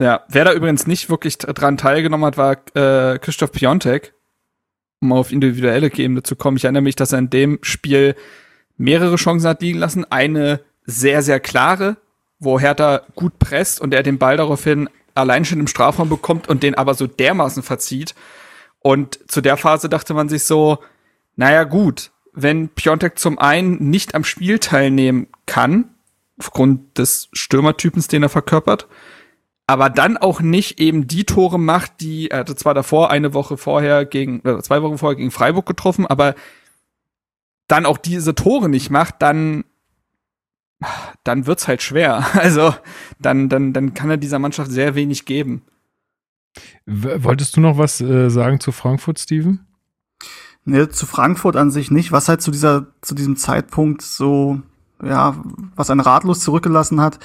Ja, 0.00 0.24
wer 0.28 0.44
da 0.44 0.52
übrigens 0.52 0.86
nicht 0.86 1.10
wirklich 1.10 1.38
dran 1.38 1.76
teilgenommen 1.76 2.26
hat, 2.26 2.36
war 2.36 2.56
äh, 2.74 3.18
Christoph 3.18 3.52
Piontek. 3.52 4.14
Um 5.00 5.12
auf 5.12 5.30
individuelle 5.30 5.92
Ebene 5.92 6.24
zu 6.24 6.34
kommen. 6.34 6.56
Ich 6.56 6.64
erinnere 6.64 6.82
mich, 6.82 6.96
dass 6.96 7.12
er 7.12 7.20
in 7.20 7.30
dem 7.30 7.60
Spiel 7.62 8.16
mehrere 8.76 9.14
Chancen 9.14 9.48
hat 9.48 9.62
liegen 9.62 9.78
lassen. 9.78 10.04
Eine 10.10 10.60
sehr, 10.86 11.22
sehr 11.22 11.38
klare, 11.38 11.98
wo 12.40 12.58
Hertha 12.58 13.02
gut 13.14 13.38
presst 13.38 13.80
und 13.80 13.94
er 13.94 14.02
den 14.02 14.18
Ball 14.18 14.36
daraufhin 14.36 14.88
allein 15.14 15.44
schon 15.44 15.60
im 15.60 15.68
Strafraum 15.68 16.08
bekommt 16.08 16.48
und 16.48 16.64
den 16.64 16.74
aber 16.74 16.94
so 16.94 17.06
dermaßen 17.06 17.62
verzieht. 17.62 18.14
Und 18.80 19.20
zu 19.30 19.40
der 19.40 19.56
Phase 19.56 19.88
dachte 19.88 20.14
man 20.14 20.28
sich 20.28 20.44
so, 20.44 20.78
naja 21.36 21.64
gut, 21.64 22.10
wenn 22.42 22.68
Piontek 22.68 23.18
zum 23.18 23.38
einen 23.38 23.90
nicht 23.90 24.14
am 24.14 24.24
Spiel 24.24 24.58
teilnehmen 24.58 25.28
kann, 25.46 25.90
aufgrund 26.38 26.98
des 26.98 27.28
Stürmertypens, 27.32 28.08
den 28.08 28.22
er 28.22 28.28
verkörpert, 28.28 28.86
aber 29.66 29.90
dann 29.90 30.16
auch 30.16 30.40
nicht 30.40 30.80
eben 30.80 31.06
die 31.06 31.24
Tore 31.24 31.58
macht, 31.58 32.00
die 32.00 32.30
er 32.30 32.38
hatte 32.38 32.56
zwar 32.56 32.74
davor 32.74 33.10
eine 33.10 33.34
Woche 33.34 33.56
vorher 33.58 34.06
gegen 34.06 34.40
oder 34.40 34.62
zwei 34.62 34.82
Wochen 34.82 34.98
vorher 34.98 35.16
gegen 35.16 35.30
Freiburg 35.30 35.66
getroffen, 35.66 36.06
aber 36.06 36.34
dann 37.66 37.84
auch 37.84 37.98
diese 37.98 38.34
Tore 38.34 38.68
nicht 38.68 38.90
macht, 38.90 39.16
dann 39.20 39.64
dann 41.24 41.46
wird's 41.46 41.68
halt 41.68 41.82
schwer. 41.82 42.26
Also 42.34 42.74
dann 43.18 43.48
dann 43.48 43.72
dann 43.74 43.92
kann 43.92 44.10
er 44.10 44.16
dieser 44.16 44.38
Mannschaft 44.38 44.70
sehr 44.70 44.94
wenig 44.94 45.26
geben. 45.26 45.62
Wolltest 46.86 47.56
du 47.56 47.60
noch 47.60 47.76
was 47.76 48.00
äh, 48.00 48.30
sagen 48.30 48.60
zu 48.60 48.72
Frankfurt, 48.72 49.18
Steven? 49.18 49.67
Nee, 50.64 50.88
zu 50.88 51.06
Frankfurt 51.06 51.56
an 51.56 51.70
sich 51.70 51.90
nicht. 51.90 52.12
Was 52.12 52.28
halt 52.28 52.42
zu 52.42 52.50
dieser, 52.50 52.86
zu 53.00 53.14
diesem 53.14 53.36
Zeitpunkt 53.36 54.02
so, 54.02 54.60
ja, 55.02 55.36
was 55.76 55.90
einen 55.90 56.00
ratlos 56.00 56.40
zurückgelassen 56.40 57.00
hat, 57.00 57.18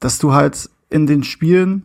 dass 0.00 0.18
du 0.18 0.32
halt 0.32 0.70
in 0.88 1.06
den 1.06 1.22
Spielen 1.22 1.84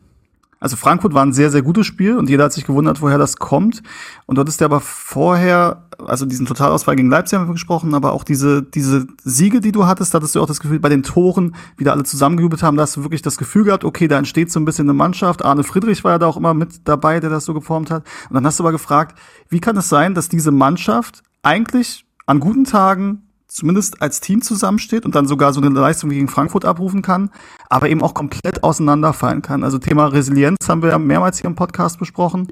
also 0.63 0.77
Frankfurt 0.77 1.13
war 1.13 1.25
ein 1.25 1.33
sehr, 1.33 1.51
sehr 1.51 1.61
gutes 1.61 1.85
Spiel 1.85 2.15
und 2.17 2.29
jeder 2.29 2.45
hat 2.45 2.53
sich 2.53 2.63
gewundert, 2.63 3.01
woher 3.01 3.17
das 3.17 3.35
kommt. 3.35 3.83
Und 4.27 4.37
dort 4.37 4.47
ist 4.47 4.61
der 4.61 4.65
aber 4.67 4.79
vorher, 4.79 5.89
also 5.97 6.25
diesen 6.25 6.45
Totalausfall 6.45 6.95
gegen 6.95 7.09
Leipzig 7.09 7.37
haben 7.37 7.49
wir 7.49 7.51
gesprochen, 7.51 7.93
aber 7.93 8.13
auch 8.13 8.23
diese, 8.23 8.63
diese 8.63 9.05
Siege, 9.25 9.59
die 9.59 9.73
du 9.73 9.87
hattest, 9.87 10.13
da 10.13 10.19
hattest 10.19 10.35
du 10.35 10.41
auch 10.41 10.47
das 10.47 10.61
Gefühl, 10.61 10.79
bei 10.79 10.87
den 10.87 11.03
Toren, 11.03 11.53
wie 11.75 11.83
da 11.83 11.91
alle 11.91 12.05
zusammengejubelt 12.05 12.63
haben, 12.63 12.77
da 12.77 12.83
hast 12.83 12.95
du 12.95 13.03
wirklich 13.03 13.21
das 13.21 13.37
Gefühl 13.37 13.65
gehabt, 13.65 13.83
okay, 13.83 14.07
da 14.07 14.17
entsteht 14.17 14.53
so 14.53 14.59
ein 14.61 14.63
bisschen 14.63 14.85
eine 14.85 14.93
Mannschaft. 14.93 15.43
Arne 15.43 15.65
Friedrich 15.65 16.05
war 16.05 16.13
ja 16.13 16.17
da 16.17 16.27
auch 16.27 16.37
immer 16.37 16.53
mit 16.53 16.87
dabei, 16.87 17.19
der 17.19 17.29
das 17.29 17.43
so 17.43 17.53
geformt 17.53 17.91
hat. 17.91 18.05
Und 18.29 18.35
dann 18.35 18.45
hast 18.45 18.57
du 18.57 18.63
aber 18.63 18.71
gefragt, 18.71 19.19
wie 19.49 19.59
kann 19.59 19.75
es 19.75 19.89
sein, 19.89 20.15
dass 20.15 20.29
diese 20.29 20.51
Mannschaft 20.51 21.23
eigentlich 21.41 22.05
an 22.25 22.39
guten 22.39 22.63
Tagen 22.63 23.22
zumindest 23.53 24.01
als 24.01 24.19
Team 24.19 24.41
zusammensteht 24.41 25.05
und 25.05 25.15
dann 25.15 25.27
sogar 25.27 25.53
so 25.53 25.61
eine 25.61 25.69
Leistung 25.69 26.09
wie 26.09 26.15
gegen 26.15 26.27
Frankfurt 26.27 26.65
abrufen 26.65 27.01
kann, 27.01 27.29
aber 27.69 27.89
eben 27.89 28.01
auch 28.01 28.13
komplett 28.13 28.63
auseinanderfallen 28.63 29.41
kann. 29.41 29.63
Also 29.63 29.77
Thema 29.77 30.07
Resilienz 30.07 30.57
haben 30.67 30.81
wir 30.81 30.89
ja 30.89 30.97
mehrmals 30.97 31.39
hier 31.39 31.49
im 31.49 31.55
Podcast 31.55 31.99
besprochen. 31.99 32.51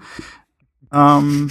Ähm, 0.93 1.49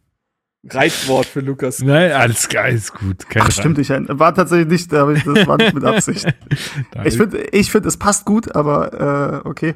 Reizwort 0.68 1.26
für 1.26 1.40
Lukas. 1.40 1.80
Nein, 1.80 2.12
alles 2.12 2.48
geil, 2.48 2.74
ist 2.74 2.94
gut. 2.94 3.28
Keine 3.28 3.46
Ach, 3.46 3.50
stimmt, 3.50 3.78
ich 3.78 3.90
war 3.90 4.34
tatsächlich 4.34 4.68
nicht, 4.68 4.94
aber 4.94 5.14
das 5.14 5.46
war 5.46 5.56
nicht 5.56 5.74
mit 5.74 5.84
Absicht. 5.84 6.26
ich 7.04 7.16
finde, 7.16 7.42
ich 7.52 7.70
finde, 7.70 7.88
es 7.88 7.96
passt 7.96 8.24
gut, 8.24 8.54
aber 8.54 9.42
äh, 9.44 9.48
okay. 9.48 9.74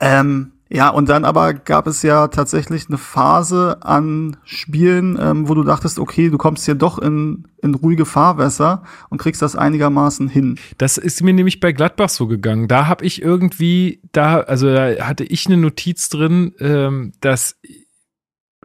Ähm, 0.00 0.52
ja, 0.68 0.88
und 0.88 1.08
dann 1.08 1.24
aber 1.24 1.54
gab 1.54 1.86
es 1.86 2.02
ja 2.02 2.26
tatsächlich 2.28 2.88
eine 2.88 2.98
Phase 2.98 3.78
an 3.82 4.36
Spielen, 4.44 5.16
ähm, 5.20 5.48
wo 5.48 5.54
du 5.54 5.62
dachtest, 5.62 5.98
okay, 6.00 6.28
du 6.28 6.38
kommst 6.38 6.64
hier 6.64 6.74
doch 6.74 6.98
in, 6.98 7.46
in 7.62 7.74
ruhige 7.74 8.04
Fahrwässer 8.04 8.82
und 9.08 9.18
kriegst 9.18 9.42
das 9.42 9.54
einigermaßen 9.54 10.28
hin. 10.28 10.58
Das 10.78 10.98
ist 10.98 11.22
mir 11.22 11.32
nämlich 11.32 11.60
bei 11.60 11.70
Gladbach 11.70 12.08
so 12.08 12.26
gegangen. 12.26 12.66
Da 12.66 12.88
habe 12.88 13.04
ich 13.04 13.22
irgendwie, 13.22 14.00
da, 14.10 14.40
also 14.40 14.72
da 14.72 15.06
hatte 15.06 15.22
ich 15.24 15.46
eine 15.46 15.56
Notiz 15.56 16.08
drin, 16.08 16.52
ähm, 16.58 17.12
dass 17.20 17.60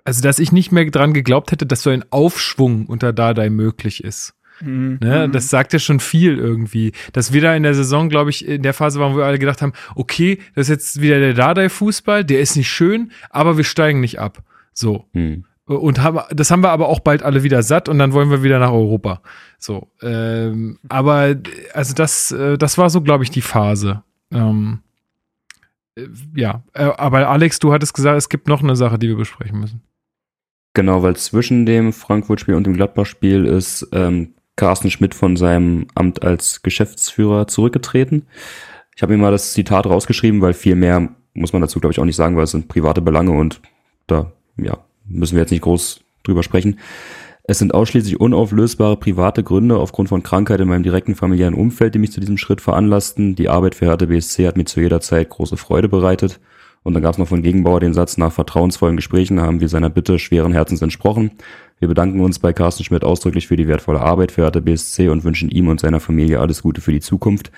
also 0.04 0.24
dass 0.24 0.40
ich 0.40 0.52
nicht 0.52 0.72
mehr 0.72 0.90
dran 0.90 1.14
geglaubt 1.14 1.52
hätte, 1.52 1.68
dass 1.68 1.84
so 1.84 1.92
ein 1.92 2.04
Aufschwung 2.10 2.88
unter 2.88 3.14
Dardai 3.14 3.52
möglich 3.52 4.04
ist. 4.04 4.34
Mhm. 4.62 5.00
Ne? 5.02 5.30
Das 5.30 5.50
sagt 5.50 5.74
ja 5.74 5.80
schon 5.80 6.00
viel 6.00 6.38
irgendwie. 6.38 6.92
Dass 7.14 7.34
wir 7.34 7.42
da 7.42 7.56
in 7.56 7.64
der 7.64 7.74
Saison, 7.74 8.10
glaube 8.10 8.30
ich, 8.30 8.48
in 8.48 8.64
der 8.64 8.74
Phase 8.74 9.00
waren, 9.00 9.14
wo 9.14 9.18
wir 9.18 9.26
alle 9.26 9.40
gedacht 9.40 9.62
haben, 9.62 9.74
okay, 9.96 10.40
das 10.56 10.68
ist 10.68 10.70
jetzt 10.70 11.02
wieder 11.02 11.20
der 11.20 11.34
Dardai-Fußball, 11.34 12.24
der 12.24 12.42
ist 12.42 12.56
nicht 12.56 12.70
schön, 12.70 13.12
aber 13.30 13.58
wir 13.58 13.64
steigen 13.64 14.00
nicht 14.00 14.20
ab. 14.20 14.44
So. 14.74 15.06
Mhm. 15.14 15.46
Und 15.66 16.02
haben, 16.02 16.20
das 16.32 16.52
haben 16.52 16.64
wir 16.64 16.72
aber 16.72 16.90
auch 16.90 17.00
bald 17.00 17.24
alle 17.24 17.44
wieder 17.44 17.64
satt 17.64 17.88
und 17.88 17.98
dann 17.98 18.14
wollen 18.14 18.30
wir 18.30 18.44
wieder 18.44 18.60
nach 18.60 18.72
Europa. 18.72 19.22
So. 19.58 19.92
Ähm, 20.02 20.80
aber 20.90 21.36
also 21.74 21.94
das, 21.94 22.32
äh, 22.32 22.58
das 22.58 22.78
war 22.78 22.90
so, 22.90 23.02
glaube 23.02 23.24
ich, 23.24 23.30
die 23.30 23.42
Phase. 23.42 24.04
Ähm, 24.32 24.80
äh, 25.96 26.08
ja, 26.36 26.64
äh, 26.74 26.84
aber 26.84 27.30
Alex, 27.30 27.60
du 27.60 27.72
hattest 27.72 27.94
gesagt, 27.94 28.18
es 28.18 28.30
gibt 28.30 28.48
noch 28.48 28.64
eine 28.64 28.76
Sache, 28.76 29.00
die 29.00 29.08
wir 29.08 29.16
besprechen 29.16 29.60
müssen. 29.60 29.82
Genau, 30.74 31.04
weil 31.04 31.16
zwischen 31.18 31.66
dem 31.66 31.92
Frankfurt-Spiel 31.92 32.56
und 32.56 32.66
dem 32.66 32.74
Gladbach-Spiel 32.74 33.46
ist 33.46 33.88
ähm, 33.92 34.34
Carsten 34.62 34.92
Schmidt 34.92 35.16
von 35.16 35.38
seinem 35.38 35.88
Amt 35.96 36.22
als 36.22 36.62
Geschäftsführer 36.62 37.48
zurückgetreten. 37.48 38.28
Ich 38.96 39.02
habe 39.02 39.12
mir 39.12 39.18
mal 39.18 39.32
das 39.32 39.54
Zitat 39.54 39.88
rausgeschrieben, 39.88 40.40
weil 40.40 40.54
viel 40.54 40.76
mehr 40.76 41.10
muss 41.34 41.52
man 41.52 41.64
dazu, 41.64 41.80
glaube 41.80 41.94
ich, 41.94 42.00
auch 42.00 42.06
nicht 42.06 42.16
sagen, 42.16 42.38
weil 42.38 42.44
es 42.44 42.52
sind 42.52 42.68
private 42.68 43.02
Belange 43.02 43.32
und 43.32 43.60
da 44.06 44.32
ja, 44.58 44.78
müssen 45.08 45.34
wir 45.34 45.42
jetzt 45.42 45.50
nicht 45.50 45.64
groß 45.64 46.02
drüber 46.22 46.44
sprechen. 46.44 46.78
Es 47.42 47.58
sind 47.58 47.74
ausschließlich 47.74 48.20
unauflösbare 48.20 48.98
private 48.98 49.42
Gründe 49.42 49.78
aufgrund 49.78 50.10
von 50.10 50.22
Krankheit 50.22 50.60
in 50.60 50.68
meinem 50.68 50.84
direkten 50.84 51.16
familiären 51.16 51.56
Umfeld, 51.56 51.96
die 51.96 52.00
mich 52.00 52.12
zu 52.12 52.20
diesem 52.20 52.38
Schritt 52.38 52.62
veranlassten. 52.62 53.34
Die 53.34 53.50
Arbeit 53.50 53.74
für 53.74 53.88
Hertha 53.88 54.06
BSC 54.06 54.46
hat 54.46 54.58
mir 54.58 54.66
zu 54.66 54.80
jeder 54.80 55.02
Zeit 55.02 55.30
große 55.30 55.58
Freude 55.58 55.90
bereitet. 55.90 56.40
Und 56.84 56.94
dann 56.94 57.02
gab 57.02 57.14
es 57.14 57.18
noch 57.18 57.28
von 57.28 57.42
Gegenbauer 57.42 57.80
den 57.80 57.96
Satz, 57.96 58.18
nach 58.18 58.32
vertrauensvollen 58.32 58.96
Gesprächen 58.96 59.42
haben 59.42 59.60
wir 59.60 59.70
seiner 59.70 59.90
Bitte 59.90 60.20
schweren 60.20 60.54
Herzens 60.54 60.84
entsprochen. 60.84 61.32
Wir 61.82 61.88
bedanken 61.88 62.20
uns 62.20 62.38
bei 62.38 62.54
Carsten 62.54 62.84
Schmidt 62.84 63.04
ausdrücklich 63.04 63.48
für 63.48 63.56
die 63.56 63.68
wertvolle 63.68 64.02
Arbeit 64.02 64.32
für 64.32 64.44
Hertha 64.44 64.60
BSC 64.60 65.10
und 65.10 65.24
wünschen 65.24 65.50
ihm 65.50 65.68
und 65.68 65.80
seiner 65.80 66.00
Familie 66.00 66.40
alles 66.40 66.62
Gute 66.62 66.80
für 66.80 66.92
die 66.92 67.00
Zukunft. 67.00 67.52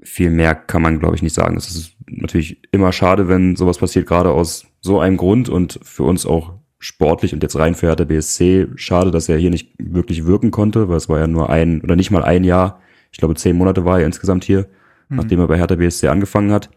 Viel 0.00 0.30
mehr 0.30 0.54
kann 0.54 0.82
man, 0.82 1.00
glaube 1.00 1.16
ich, 1.16 1.22
nicht 1.22 1.34
sagen. 1.34 1.56
Es 1.56 1.68
ist 1.68 1.96
natürlich 2.06 2.62
immer 2.70 2.92
schade, 2.92 3.26
wenn 3.26 3.56
sowas 3.56 3.78
passiert, 3.78 4.06
gerade 4.06 4.30
aus 4.30 4.64
so 4.80 5.00
einem 5.00 5.16
Grund 5.16 5.48
und 5.48 5.80
für 5.82 6.04
uns 6.04 6.24
auch 6.24 6.54
sportlich 6.78 7.32
und 7.34 7.42
jetzt 7.42 7.58
rein 7.58 7.74
für 7.74 7.88
Hertha 7.88 8.04
BSC. 8.04 8.68
Schade, 8.76 9.10
dass 9.10 9.28
er 9.28 9.38
hier 9.38 9.50
nicht 9.50 9.74
wirklich 9.80 10.24
wirken 10.24 10.52
konnte, 10.52 10.88
weil 10.88 10.98
es 10.98 11.08
war 11.08 11.18
ja 11.18 11.26
nur 11.26 11.50
ein 11.50 11.80
oder 11.80 11.96
nicht 11.96 12.12
mal 12.12 12.22
ein 12.22 12.44
Jahr. 12.44 12.80
Ich 13.10 13.18
glaube, 13.18 13.34
zehn 13.34 13.56
Monate 13.56 13.84
war 13.84 13.98
er 13.98 14.06
insgesamt 14.06 14.44
hier, 14.44 14.68
mhm. 15.08 15.16
nachdem 15.16 15.40
er 15.40 15.48
bei 15.48 15.58
Hertha 15.58 15.74
BSC 15.74 16.06
angefangen 16.06 16.52
hat. 16.52 16.70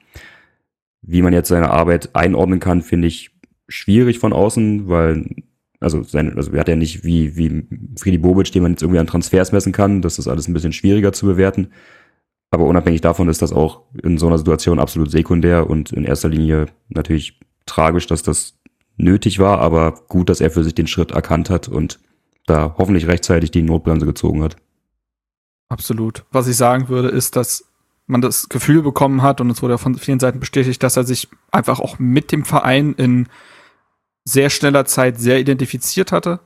Wie 1.03 1.21
man 1.21 1.31
jetzt 1.31 1.49
seine 1.49 1.69
Arbeit 1.69 2.15
einordnen 2.15 2.59
kann, 2.59 2.81
finde 2.81 3.07
ich 3.07 3.29
schwierig 3.67 4.17
von 4.17 4.33
außen, 4.33 4.89
weil 4.89 5.27
also, 5.81 6.03
sein, 6.03 6.37
also 6.37 6.51
er 6.51 6.59
hat 6.61 6.67
ja 6.67 6.75
nicht 6.75 7.03
wie, 7.03 7.35
wie 7.35 7.67
Friedi 7.99 8.19
Bobic, 8.19 8.51
den 8.51 8.63
man 8.63 8.73
jetzt 8.73 8.83
irgendwie 8.83 8.99
an 8.99 9.07
Transfers 9.07 9.51
messen 9.51 9.73
kann. 9.73 10.01
Das 10.01 10.19
ist 10.19 10.27
alles 10.27 10.47
ein 10.47 10.53
bisschen 10.53 10.73
schwieriger 10.73 11.11
zu 11.11 11.25
bewerten. 11.25 11.71
Aber 12.51 12.65
unabhängig 12.65 13.01
davon 13.01 13.29
ist 13.29 13.41
das 13.41 13.51
auch 13.51 13.81
in 14.03 14.17
so 14.17 14.27
einer 14.27 14.37
Situation 14.37 14.79
absolut 14.79 15.09
sekundär 15.09 15.69
und 15.69 15.91
in 15.91 16.03
erster 16.03 16.29
Linie 16.29 16.67
natürlich 16.89 17.39
tragisch, 17.65 18.07
dass 18.07 18.23
das 18.23 18.59
nötig 18.97 19.39
war, 19.39 19.59
aber 19.59 19.93
gut, 20.07 20.29
dass 20.29 20.41
er 20.41 20.51
für 20.51 20.63
sich 20.63 20.75
den 20.75 20.87
Schritt 20.87 21.11
erkannt 21.11 21.49
hat 21.49 21.67
und 21.67 21.99
da 22.45 22.75
hoffentlich 22.77 23.07
rechtzeitig 23.07 23.51
die 23.51 23.61
Notbremse 23.61 24.05
gezogen 24.05 24.43
hat. 24.43 24.57
Absolut. 25.69 26.25
Was 26.31 26.47
ich 26.47 26.57
sagen 26.57 26.89
würde, 26.89 27.07
ist, 27.07 27.35
dass 27.35 27.65
man 28.05 28.21
das 28.21 28.49
Gefühl 28.49 28.81
bekommen 28.81 29.21
hat, 29.21 29.39
und 29.39 29.49
es 29.49 29.61
wurde 29.61 29.77
von 29.77 29.95
vielen 29.95 30.19
Seiten 30.19 30.41
bestätigt, 30.41 30.83
dass 30.83 30.97
er 30.97 31.05
sich 31.05 31.29
einfach 31.51 31.79
auch 31.79 31.97
mit 31.97 32.31
dem 32.31 32.43
Verein 32.43 32.93
in 32.93 33.27
sehr 34.23 34.49
schneller 34.49 34.85
Zeit 34.85 35.19
sehr 35.19 35.39
identifiziert 35.39 36.11
hatte. 36.11 36.39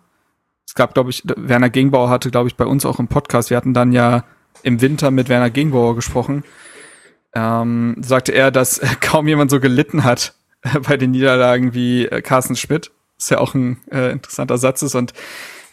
Es 0.67 0.75
gab, 0.75 0.93
glaube 0.93 1.09
ich, 1.09 1.23
Werner 1.25 1.69
Gegenbauer 1.69 2.09
hatte, 2.09 2.31
glaube 2.31 2.47
ich, 2.47 2.55
bei 2.55 2.65
uns 2.65 2.85
auch 2.85 2.99
im 2.99 3.07
Podcast, 3.07 3.49
wir 3.49 3.57
hatten 3.57 3.73
dann 3.73 3.91
ja 3.91 4.23
im 4.63 4.81
Winter 4.81 5.11
mit 5.11 5.29
Werner 5.29 5.49
Gegenbauer 5.49 5.95
gesprochen, 5.95 6.43
ähm, 7.33 7.97
sagte 8.01 8.31
er, 8.31 8.51
dass 8.51 8.81
kaum 9.01 9.27
jemand 9.27 9.51
so 9.51 9.59
gelitten 9.59 10.03
hat 10.03 10.33
bei 10.87 10.97
den 10.97 11.11
Niederlagen 11.11 11.73
wie 11.73 12.05
äh, 12.05 12.21
Carsten 12.21 12.55
Schmidt, 12.55 12.91
was 13.17 13.29
ja 13.29 13.39
auch 13.39 13.53
ein 13.53 13.77
äh, 13.91 14.11
interessanter 14.11 14.57
Satz 14.57 14.81
ist, 14.81 14.95
und 14.95 15.13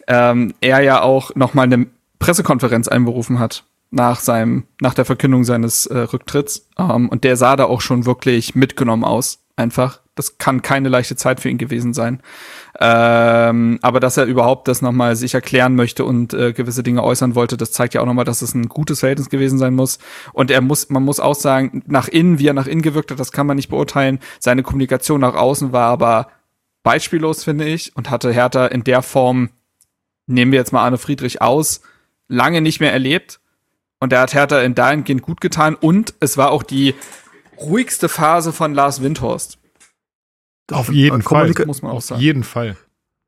ähm, 0.09 0.55
er 0.61 0.81
ja 0.81 1.03
auch 1.03 1.35
nochmal 1.35 1.65
eine 1.65 1.87
Pressekonferenz 2.19 2.89
einberufen 2.89 3.39
hat 3.39 3.65
nach 3.93 4.21
seinem, 4.21 4.65
nach 4.81 4.95
der 4.95 5.05
Verkündung 5.05 5.45
seines 5.45 5.87
äh, 5.87 5.99
Rücktritts. 5.99 6.69
Ähm, 6.79 7.09
und 7.09 7.25
der 7.25 7.37
sah 7.37 7.57
da 7.57 7.65
auch 7.65 7.81
schon 7.81 8.07
wirklich 8.07 8.55
mitgenommen 8.55 9.05
aus. 9.05 9.42
Einfach. 9.55 10.01
Das 10.15 10.39
kann 10.39 10.63
keine 10.63 10.89
leichte 10.89 11.17
Zeit 11.17 11.41
für 11.41 11.49
ihn 11.49 11.59
gewesen 11.59 11.93
sein. 11.95 12.23
Ähm, 12.81 13.79
aber 13.83 14.01
dass 14.01 14.17
er 14.17 14.25
überhaupt 14.25 14.67
das 14.69 14.83
nochmal 14.83 15.15
sich 15.15 15.35
erklären 15.35 15.75
möchte 15.75 16.05
und 16.05 16.33
äh, 16.35 16.53
gewisse 16.53 16.83
Dinge 16.83 17.03
äußern 17.03 17.35
wollte, 17.35 17.57
das 17.57 17.73
zeigt 17.73 17.95
ja 17.95 18.01
auch 18.01 18.07
nochmal, 18.07 18.25
dass 18.25 18.43
es 18.43 18.55
ein 18.55 18.69
gutes 18.69 19.01
Verhältnis 19.01 19.29
gewesen 19.29 19.59
sein 19.59 19.75
muss. 19.75 19.99
Und 20.33 20.51
er 20.51 20.61
muss, 20.61 20.89
man 20.91 21.03
muss 21.03 21.21
auch 21.21 21.35
sagen, 21.35 21.83
nach 21.87 22.09
innen, 22.09 22.39
wie 22.39 22.47
er 22.47 22.55
nach 22.55 22.67
innen 22.67 22.83
gewirkt 22.83 23.11
hat, 23.11 23.21
das 23.21 23.33
kann 23.33 23.47
man 23.47 23.57
nicht 23.57 23.69
beurteilen. 23.69 24.21
Seine 24.39 24.63
Kommunikation 24.63 25.21
nach 25.21 25.35
außen 25.35 25.73
war 25.73 25.89
aber 25.89 26.29
beispiellos, 26.83 27.45
finde 27.45 27.67
ich, 27.67 27.95
und 27.97 28.11
hatte 28.11 28.33
Hertha 28.33 28.67
in 28.67 28.85
der 28.85 29.03
Form, 29.03 29.51
nehmen 30.27 30.53
wir 30.53 30.59
jetzt 30.59 30.73
mal 30.73 30.83
Arne 30.83 30.99
Friedrich 30.99 31.43
aus, 31.43 31.83
lange 32.29 32.61
nicht 32.61 32.81
mehr 32.81 32.93
erlebt. 32.93 33.41
Und 34.01 34.13
der 34.13 34.21
hat 34.21 34.35
Hertha 34.35 34.61
in 34.61 34.75
dahingehend 34.75 35.23
gut 35.23 35.41
getan. 35.41 35.77
Und 35.77 36.15
es 36.21 36.37
war 36.37 36.51
auch 36.51 36.65
die 36.65 36.95
ruhigste 37.61 38.09
Phase 38.09 38.53
von 38.53 38.75
Lars 38.75 39.03
Windhorst. 39.03 39.59
Auf 40.71 40.91
jeden 40.91 41.23
Fall. 41.23 41.53
Muss 41.67 41.83
man 41.83 41.93
auch 41.93 42.01
sagen. 42.01 42.19
Auf 42.19 42.23
jeden 42.23 42.45
Fall. 42.45 42.77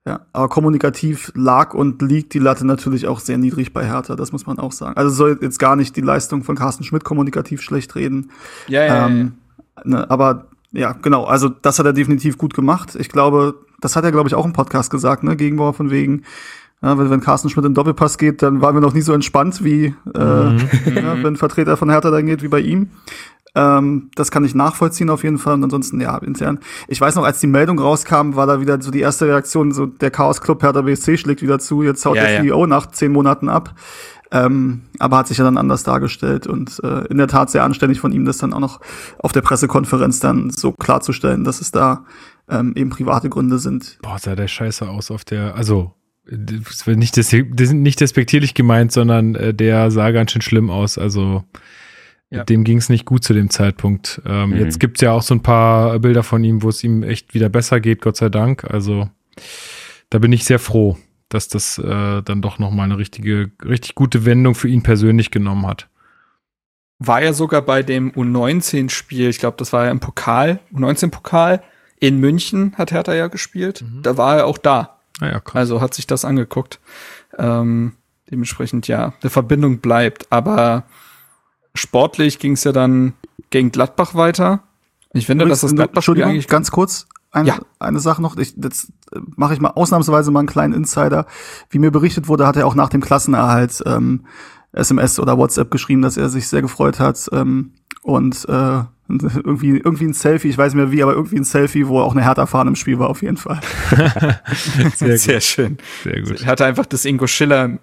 Ja, 0.07 0.21
aber 0.35 0.51
kommunikativ 0.51 1.33
lag 1.35 1.73
und 1.73 2.03
liegt 2.03 2.35
die 2.35 2.39
Latte 2.39 2.67
natürlich 2.67 3.07
auch 3.07 3.21
sehr 3.21 3.39
niedrig 3.39 3.73
bei 3.73 3.87
Hertha, 3.87 4.17
das 4.17 4.33
muss 4.33 4.45
man 4.45 4.59
auch 4.59 4.73
sagen. 4.73 4.99
Also 4.99 5.11
soll 5.11 5.39
jetzt 5.41 5.59
gar 5.59 5.77
nicht 5.77 5.97
die 5.97 6.03
Leistung 6.03 6.45
von 6.45 6.57
Carsten 6.57 6.85
Schmidt 6.85 7.05
kommunikativ 7.05 7.63
schlecht 7.63 7.95
reden. 7.95 8.31
Ja, 8.69 8.85
ja, 8.85 9.07
ähm, 9.07 9.33
ja. 9.79 9.83
Ne, 9.85 10.11
aber 10.11 10.49
ja, 10.73 10.93
genau, 10.93 11.25
also 11.25 11.49
das 11.49 11.79
hat 11.79 11.87
er 11.87 11.95
definitiv 11.95 12.37
gut 12.37 12.53
gemacht. 12.53 12.97
Ich 12.97 13.09
glaube, 13.09 13.55
das 13.81 13.97
hat 13.97 14.05
er, 14.05 14.13
glaube 14.13 14.29
ich, 14.29 14.35
auch 14.35 14.45
im 14.45 14.53
Podcast 14.53 14.91
gesagt, 14.91 15.23
ne, 15.23 15.37
Gegenbauer 15.37 15.73
von 15.73 15.91
wegen, 15.91 16.25
ja, 16.83 16.99
wenn, 16.99 17.09
wenn 17.09 17.21
Carsten 17.21 17.49
Schmidt 17.49 17.65
in 17.65 17.73
Doppelpass 17.73 18.19
geht, 18.19 18.43
dann 18.43 18.61
waren 18.61 18.77
wir 18.77 18.83
noch 18.83 18.93
nie 18.93 19.01
so 19.01 19.15
entspannt 19.15 19.65
wie 19.65 19.95
äh, 20.15 20.51
mhm. 20.51 20.69
ja, 20.97 21.23
wenn 21.23 21.37
Vertreter 21.37 21.79
von 21.79 21.89
Hertha 21.89 22.11
dann 22.11 22.27
geht 22.27 22.43
wie 22.43 22.49
bei 22.49 22.61
ihm. 22.61 22.91
Ähm, 23.55 24.11
das 24.15 24.31
kann 24.31 24.45
ich 24.45 24.55
nachvollziehen 24.55 25.11
auf 25.11 25.23
jeden 25.23 25.39
Fall. 25.39 25.55
Und 25.55 25.65
ansonsten, 25.65 26.01
ja, 26.01 26.17
intern. 26.19 26.59
Ich 26.89 27.01
weiß 27.01 27.15
noch, 27.15 27.25
als 27.25 27.41
die 27.41 27.47
Meldung 27.47 27.79
rauskam, 27.79 28.35
war 28.35 28.47
da 28.47 28.61
wieder 28.61 28.81
so 28.83 28.91
die 28.91 29.01
erste 29.01 29.27
Reaktion, 29.27 29.73
so 29.73 29.87
der 29.87 30.11
Chaos 30.11 30.41
Club 30.41 30.63
Hertha 30.63 30.83
BSC 30.83 31.17
schlägt 31.17 31.43
wieder 31.43 31.59
zu, 31.59 31.83
jetzt 31.83 32.05
haut 32.05 32.17
Ja, 32.17 32.25
der 32.25 32.33
ja. 32.33 32.41
CEO 32.43 32.67
nach 32.67 32.87
zehn 32.87 33.13
Monaten 33.13 33.49
ab. 33.49 33.75
Ähm, 34.33 34.83
aber 34.99 35.19
hat 35.19 35.29
sich 35.29 35.39
ja 35.39 35.45
dann 35.45 35.57
anders 35.57 35.85
dargestellt 35.85 36.49
und 36.49 36.81
äh, 36.83 37.07
in 37.07 37.19
der 37.19 37.29
Tat 37.29 37.51
sehr 37.51 37.63
anständig 37.63 38.01
von 38.01 38.11
ihm, 38.11 38.25
das 38.25 38.39
dann 38.39 38.53
auch 38.53 38.59
noch 38.59 38.81
auf 39.19 39.31
der 39.31 39.43
Pressekonferenz 39.43 40.19
dann 40.19 40.51
so 40.51 40.73
klarzustellen, 40.73 41.45
dass 41.45 41.61
es 41.61 41.71
da 41.71 42.05
ähm, 42.49 42.73
eben 42.75 42.91
private 42.91 43.29
Gründe 43.29 43.61
sind. 43.61 43.99
Boah, 44.03 44.19
sah 44.19 44.35
der 44.35 44.49
scheiße 44.49 44.89
aus 44.89 45.13
auf 45.13 45.25
der, 45.25 45.55
also 45.55 45.95
nicht, 46.87 47.17
des, 47.17 47.33
nicht 47.33 48.01
despektierlich 48.01 48.55
gemeint, 48.55 48.91
sondern 48.91 49.37
äh, 49.37 49.55
der 49.55 49.91
sah 49.93 50.11
ganz 50.11 50.33
schön 50.33 50.43
schlimm 50.43 50.71
aus. 50.71 50.99
Also 50.99 51.45
Ja. 52.35 52.45
dem 52.45 52.65
ging 52.65 52.79
es 52.79 52.89
nicht 52.89 53.05
gut 53.05 53.25
zu 53.25 53.33
dem 53.33 53.51
Zeitpunkt. 53.51 54.21
Ähm, 54.27 54.51
Mhm. 54.51 54.57
Jetzt 54.57 54.81
gibt's 54.81 55.01
ja 55.01 55.13
auch 55.13 55.23
so 55.23 55.35
ein 55.35 55.43
paar 55.43 55.99
Bilder 55.99 56.23
von 56.23 56.43
ihm, 56.45 56.63
wo 56.63 56.69
es 56.69 56.83
ihm 56.85 57.03
echt 57.03 57.35
wieder 57.35 57.49
besser 57.49 57.81
geht, 57.81 58.01
Gott 58.03 58.17
sei 58.17 58.29
Dank. 58.29 58.65
Also 58.65 59.09
da 60.11 60.19
bin 60.19 60.33
ich 60.33 60.45
sehr 60.45 60.59
froh, 60.59 60.97
dass 61.29 61.49
das 61.49 61.79
äh, 61.79 62.23
dann 62.23 62.43
doch 62.43 62.59
nochmal 62.59 62.85
eine 62.85 62.99
richtige, 62.99 63.51
richtig 63.65 63.95
gute 63.95 64.25
Wendung 64.25 64.55
für 64.55 64.69
ihn 64.69 64.83
persönlich 64.83 65.31
genommen 65.31 65.67
hat. 65.67 65.89
War 67.01 67.23
ja 67.23 67.33
sogar 67.33 67.63
bei 67.63 67.83
dem 67.83 68.13
U19-Spiel, 68.13 69.29
ich 69.29 69.39
glaube, 69.39 69.57
das 69.59 69.73
war 69.73 69.87
ja 69.87 69.91
im 69.91 70.01
Pokal, 70.01 70.61
U19-Pokal 70.73 71.63
in 72.01 72.19
München 72.19 72.75
hat 72.77 72.93
Hertha 72.93 73.15
ja 73.15 73.29
gespielt. 73.29 73.85
Da 74.03 74.17
war 74.17 74.39
er 74.39 74.47
auch 74.47 74.59
da. 74.59 74.99
Naja, 75.21 75.41
krass. 75.41 75.57
Also 75.57 75.81
hat 75.81 75.95
sich 75.95 76.07
das 76.07 76.25
angeguckt. 76.25 76.81
Ähm, 77.39 77.93
dementsprechend 78.31 78.89
ja, 78.89 79.15
eine 79.23 79.31
Verbindung 79.31 79.79
bleibt. 79.79 80.27
Aber 80.31 80.85
sportlich 81.75 82.39
ging 82.39 82.53
es 82.53 82.65
ja 82.65 82.73
dann 82.73 83.15
gegen 83.51 83.71
Gladbach 83.71 84.15
weiter. 84.15 84.63
Ich 85.13 85.27
finde, 85.27 85.47
dass 85.47 85.61
das 85.61 85.75
Gladbach-Spiel 85.75 85.99
Entschuldigung, 85.99 86.31
eigentlich 86.31 86.49
ganz 86.49 86.71
kurz. 86.71 87.07
Eine, 87.31 87.49
Ja. 87.49 87.59
eine 87.79 88.01
Sache 88.01 88.23
noch, 88.23 88.37
ich, 88.37 88.55
jetzt 88.57 88.91
äh, 89.13 89.19
mache 89.37 89.55
ich 89.55 89.61
mal 89.61 89.71
ausnahmsweise 89.71 90.31
mal 90.31 90.41
einen 90.41 90.49
kleinen 90.49 90.75
Insider. 90.75 91.27
Wie 91.71 91.79
mir 91.79 91.91
berichtet 91.91 92.29
wurde, 92.29 92.47
hat 92.47 92.57
er 92.57 92.67
auch 92.67 92.75
nach 92.75 92.89
dem 92.89 93.01
Klassenerhalt 93.01 93.83
ähm, 93.87 94.25
SMS 94.73 95.19
oder 95.21 95.39
WhatsApp 95.39 95.71
geschrieben, 95.71 96.03
dass 96.03 96.17
er 96.17 96.29
sich 96.29 96.49
sehr 96.49 96.63
gefreut 96.63 96.99
hat 96.99 97.29
ähm, 97.33 97.73
und 98.03 98.45
äh, 98.49 98.83
irgendwie 99.09 99.77
irgendwie 99.77 100.07
ein 100.07 100.15
Selfie, 100.15 100.49
ich 100.49 100.59
weiß 100.59 100.75
nicht 100.75 100.83
mehr 100.83 100.91
wie, 100.91 101.03
aber 101.03 101.13
irgendwie 101.13 101.37
ein 101.37 101.45
Selfie, 101.45 101.87
wo 101.87 102.01
auch 102.01 102.13
eine 102.13 102.25
Hertha-Fahne 102.25 102.71
im 102.71 102.77
Spiel 102.77 102.99
war 102.99 103.09
auf 103.11 103.23
jeden 103.23 103.37
Fall. 103.37 103.61
Sehr 104.97 105.19
sehr 105.19 105.41
schön. 105.41 105.77
Sehr 106.03 106.23
gut. 106.23 106.41
Ich 106.41 106.47
hatte 106.47 106.65
einfach 106.65 106.87
das 106.87 107.05
Ingo 107.05 107.27
Schiller 107.27 107.79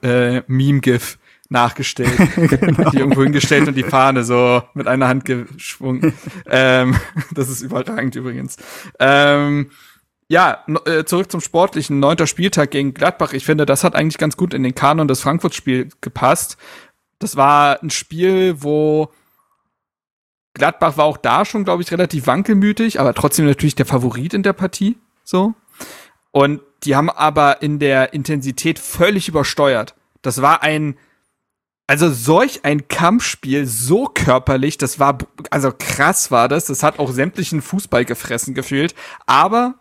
nachgestellt. 1.52 2.18
Die 2.93 2.97
irgendwo 2.97 3.24
hingestellt 3.24 3.68
und 3.68 3.76
die 3.76 3.84
Fahne 3.84 4.24
so 4.24 4.64
mit 4.74 4.88
einer 4.88 5.08
Hand 5.08 5.26
geschwungen. 5.26 6.14
ähm, 6.49 6.95
das 7.32 7.49
ist 7.49 7.62
überragend 7.62 8.16
übrigens. 8.16 8.58
Ähm, 8.99 9.70
ja, 10.28 10.64
äh, 10.86 11.04
zurück 11.04 11.30
zum 11.30 11.41
Sportlichen. 11.41 11.99
Neunter 11.99 12.26
Spieltag 12.26 12.72
gegen 12.72 12.93
Gladbach. 12.93 13.34
Ich 13.34 13.45
finde, 13.45 13.66
das 13.66 13.84
hat 13.84 13.95
eigentlich 13.95 14.18
ganz 14.18 14.38
gut 14.38 14.54
in 14.54 14.64
den 14.64 14.74
Kanon 14.74 15.10
des 15.10 15.22
Frankfurt-Spiel 15.22 15.89
gepasst. 15.99 16.58
Das 17.20 17.36
war 17.36 17.84
ein 17.84 17.89
Spiel, 17.89 18.64
wo 18.64 19.12
Gladbach 20.54 20.95
war 20.97 21.06
auch 21.06 21.18
da 21.18 21.43
schon, 21.43 21.66
glaube 21.66 21.84
ich, 21.84 21.91
relativ 21.91 22.28
wankelmütig, 22.28 22.99
aber 22.99 23.14
trotzdem 23.14 23.45
natürlich 23.45 23.76
der 23.76 23.86
Favorit 23.86 24.34
in 24.34 24.43
der 24.43 24.54
Partie. 24.54 24.97
So. 25.26 25.54
Und 26.32 26.62
die 26.84 26.95
haben 26.95 27.10
aber 27.10 27.62
in 27.62 27.80
der 27.80 28.14
Intensität 28.14 28.80
völlig 28.80 29.28
übersteuert. 29.28 29.95
Das 30.22 30.41
war 30.41 30.64
ein, 30.64 30.97
also 31.91 32.09
solch 32.09 32.63
ein 32.63 32.87
Kampfspiel, 32.87 33.65
so 33.65 34.05
körperlich, 34.05 34.77
das 34.77 34.97
war, 34.97 35.17
also 35.49 35.73
krass 35.77 36.31
war 36.31 36.47
das. 36.47 36.67
Das 36.67 36.83
hat 36.83 36.99
auch 36.99 37.11
sämtlichen 37.11 37.61
Fußball 37.61 38.05
gefressen 38.05 38.53
gefühlt. 38.53 38.95
Aber, 39.25 39.75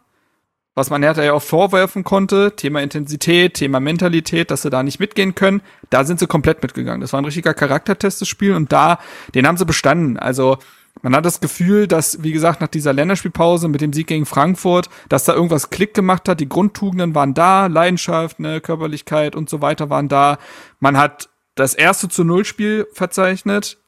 was 0.74 0.90
man 0.90 1.04
Hertha 1.04 1.22
ja 1.22 1.34
auch 1.34 1.42
vorwerfen 1.42 2.02
konnte, 2.02 2.56
Thema 2.56 2.82
Intensität, 2.82 3.54
Thema 3.54 3.78
Mentalität, 3.78 4.50
dass 4.50 4.62
sie 4.62 4.70
da 4.70 4.82
nicht 4.82 4.98
mitgehen 4.98 5.36
können, 5.36 5.62
da 5.90 6.02
sind 6.02 6.18
sie 6.18 6.26
komplett 6.26 6.64
mitgegangen. 6.64 7.00
Das 7.00 7.12
war 7.12 7.20
ein 7.20 7.24
richtiger 7.24 7.54
Charaktertest, 7.54 8.20
das 8.20 8.26
Spiel, 8.26 8.54
und 8.54 8.72
da, 8.72 8.98
den 9.36 9.46
haben 9.46 9.56
sie 9.56 9.64
bestanden. 9.64 10.16
Also, 10.16 10.58
man 11.02 11.14
hat 11.14 11.24
das 11.24 11.40
Gefühl, 11.40 11.86
dass, 11.86 12.24
wie 12.24 12.32
gesagt, 12.32 12.61
nach 12.61 12.66
dieser 12.66 12.92
Länderspielpause 12.92 13.68
mit 13.68 13.82
dem 13.82 13.92
Sieg 13.92 14.08
gegen 14.08 14.26
Frankfurt, 14.26 14.90
dass 15.08 15.26
da 15.26 15.34
irgendwas 15.34 15.70
Klick 15.70 15.94
gemacht 15.94 16.28
hat. 16.28 16.40
Die 16.40 16.48
Grundtugenden 16.48 17.14
waren 17.14 17.34
da, 17.34 17.68
Leidenschaft, 17.68 18.40
ne, 18.40 18.61
Körperlichkeit 18.61 19.36
und 19.36 19.48
so 19.48 19.62
weiter 19.62 19.90
waren 19.90 20.08
da. 20.08 20.38
Man 20.80 20.98
hat 20.98 21.30
das 21.61 21.74
erste 21.74 22.08
zu 22.08 22.24
Null 22.24 22.44
Spiel 22.44 22.86
verzeichnet 22.92 23.78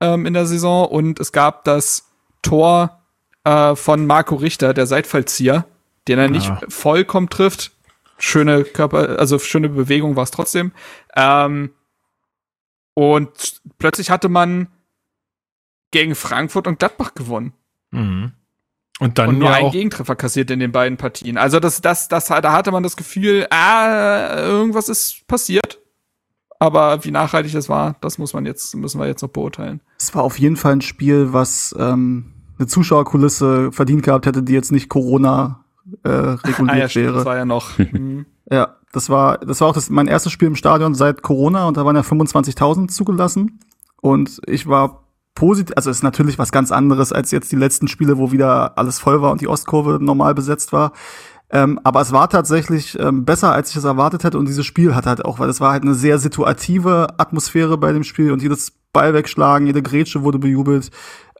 ähm, 0.00 0.26
in 0.26 0.34
der 0.34 0.46
Saison 0.46 0.86
und 0.88 1.18
es 1.20 1.32
gab 1.32 1.64
das 1.64 2.10
Tor 2.42 3.02
äh, 3.44 3.74
von 3.74 4.06
Marco 4.06 4.36
Richter, 4.36 4.74
der 4.74 4.86
Seitfallzieher, 4.86 5.66
den 6.08 6.18
er 6.18 6.28
nicht 6.28 6.46
Ja. 6.46 6.60
vollkommen 6.68 7.28
trifft. 7.28 7.72
Schöne 8.18 8.64
Körper, 8.64 9.18
also 9.18 9.38
schöne 9.38 9.68
Bewegung 9.68 10.14
war 10.16 10.22
es 10.22 10.30
trotzdem. 10.30 10.72
Ähm, 11.16 11.70
und 12.94 13.60
plötzlich 13.78 14.10
hatte 14.10 14.28
man 14.28 14.68
gegen 15.90 16.14
Frankfurt 16.14 16.66
und 16.66 16.78
Gladbach 16.78 17.14
gewonnen. 17.14 17.52
Mhm. 17.90 18.32
Und 19.00 19.18
dann 19.18 19.30
und 19.30 19.38
nur 19.38 19.50
ja 19.50 19.58
auch, 19.58 19.72
Gegentreffer 19.72 20.14
kassiert 20.14 20.50
in 20.52 20.60
den 20.60 20.70
beiden 20.70 20.96
Partien. 20.96 21.36
Also 21.36 21.58
das, 21.58 21.80
das, 21.80 22.06
das, 22.08 22.26
da 22.26 22.52
hatte 22.52 22.70
man 22.70 22.84
das 22.84 22.96
Gefühl, 22.96 23.46
ah, 23.50 24.36
irgendwas 24.42 24.88
ist 24.88 25.26
passiert. 25.26 25.80
Aber 26.58 27.04
wie 27.04 27.10
nachhaltig 27.10 27.52
das 27.52 27.68
war, 27.68 27.96
das 28.00 28.18
muss 28.18 28.32
man 28.32 28.46
jetzt, 28.46 28.74
müssen 28.76 29.00
wir 29.00 29.06
jetzt 29.06 29.22
noch 29.22 29.28
beurteilen. 29.28 29.80
Es 29.98 30.14
war 30.14 30.22
auf 30.22 30.38
jeden 30.38 30.56
Fall 30.56 30.72
ein 30.72 30.80
Spiel, 30.80 31.32
was 31.32 31.74
ähm, 31.78 32.32
eine 32.58 32.66
Zuschauerkulisse 32.66 33.72
verdient 33.72 34.02
gehabt 34.02 34.26
hätte, 34.26 34.42
die 34.42 34.52
jetzt 34.52 34.72
nicht 34.72 34.88
Corona 34.88 35.64
äh, 36.02 36.08
reguliert 36.08 36.58
Ah 36.70 36.76
ja, 36.76 36.88
stimmt, 36.88 37.06
wäre. 37.06 37.16
das 37.16 37.24
war 37.24 37.36
ja 37.36 37.44
noch. 37.44 37.78
mhm. 37.78 38.26
Ja, 38.50 38.76
das 38.92 39.10
war, 39.10 39.38
das 39.38 39.60
war 39.60 39.68
auch 39.68 39.74
das, 39.74 39.90
mein 39.90 40.06
erstes 40.06 40.32
Spiel 40.32 40.48
im 40.48 40.56
Stadion 40.56 40.94
seit 40.94 41.22
Corona 41.22 41.66
und 41.66 41.76
da 41.76 41.84
waren 41.84 41.96
ja 41.96 42.02
25.000 42.02 42.88
zugelassen. 42.88 43.58
Und 44.00 44.40
ich 44.46 44.66
war 44.66 45.04
positiv, 45.34 45.74
also 45.76 45.90
es 45.90 45.98
ist 45.98 46.02
natürlich 46.02 46.38
was 46.38 46.52
ganz 46.52 46.70
anderes 46.70 47.12
als 47.12 47.30
jetzt 47.30 47.50
die 47.50 47.56
letzten 47.56 47.88
Spiele, 47.88 48.18
wo 48.18 48.30
wieder 48.32 48.78
alles 48.78 49.00
voll 49.00 49.20
war 49.20 49.32
und 49.32 49.40
die 49.40 49.48
Ostkurve 49.48 49.98
normal 50.00 50.34
besetzt 50.34 50.72
war. 50.72 50.92
Ähm, 51.54 51.78
aber 51.84 52.00
es 52.00 52.10
war 52.10 52.28
tatsächlich 52.28 52.98
ähm, 52.98 53.24
besser, 53.24 53.52
als 53.52 53.70
ich 53.70 53.76
es 53.76 53.84
erwartet 53.84 54.24
hätte. 54.24 54.38
Und 54.38 54.48
dieses 54.48 54.66
Spiel 54.66 54.94
hat 54.94 55.06
halt 55.06 55.24
auch, 55.24 55.38
weil 55.38 55.48
es 55.48 55.60
war 55.60 55.70
halt 55.72 55.84
eine 55.84 55.94
sehr 55.94 56.18
situative 56.18 57.06
Atmosphäre 57.16 57.78
bei 57.78 57.92
dem 57.92 58.02
Spiel 58.02 58.32
und 58.32 58.42
jedes 58.42 58.72
Ball 58.92 59.14
wegschlagen, 59.14 59.66
jede 59.66 59.80
Grätsche 59.82 60.22
wurde 60.22 60.38
bejubelt. 60.40 60.90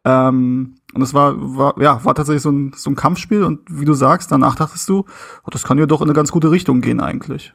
Ähm, 0.04 0.76
und 0.94 1.02
es 1.02 1.14
war, 1.14 1.34
war, 1.36 1.74
ja, 1.82 2.04
war 2.04 2.14
tatsächlich 2.14 2.42
so 2.42 2.50
ein, 2.52 2.72
so 2.76 2.90
ein 2.90 2.94
Kampfspiel. 2.94 3.42
Und 3.42 3.60
wie 3.68 3.84
du 3.84 3.94
sagst, 3.94 4.30
danach 4.30 4.54
dachtest 4.54 4.88
du, 4.88 5.04
oh, 5.44 5.50
das 5.50 5.64
kann 5.64 5.78
ja 5.78 5.86
doch 5.86 6.00
in 6.00 6.06
eine 6.08 6.14
ganz 6.14 6.30
gute 6.30 6.50
Richtung 6.52 6.80
gehen 6.80 7.00
eigentlich. 7.00 7.52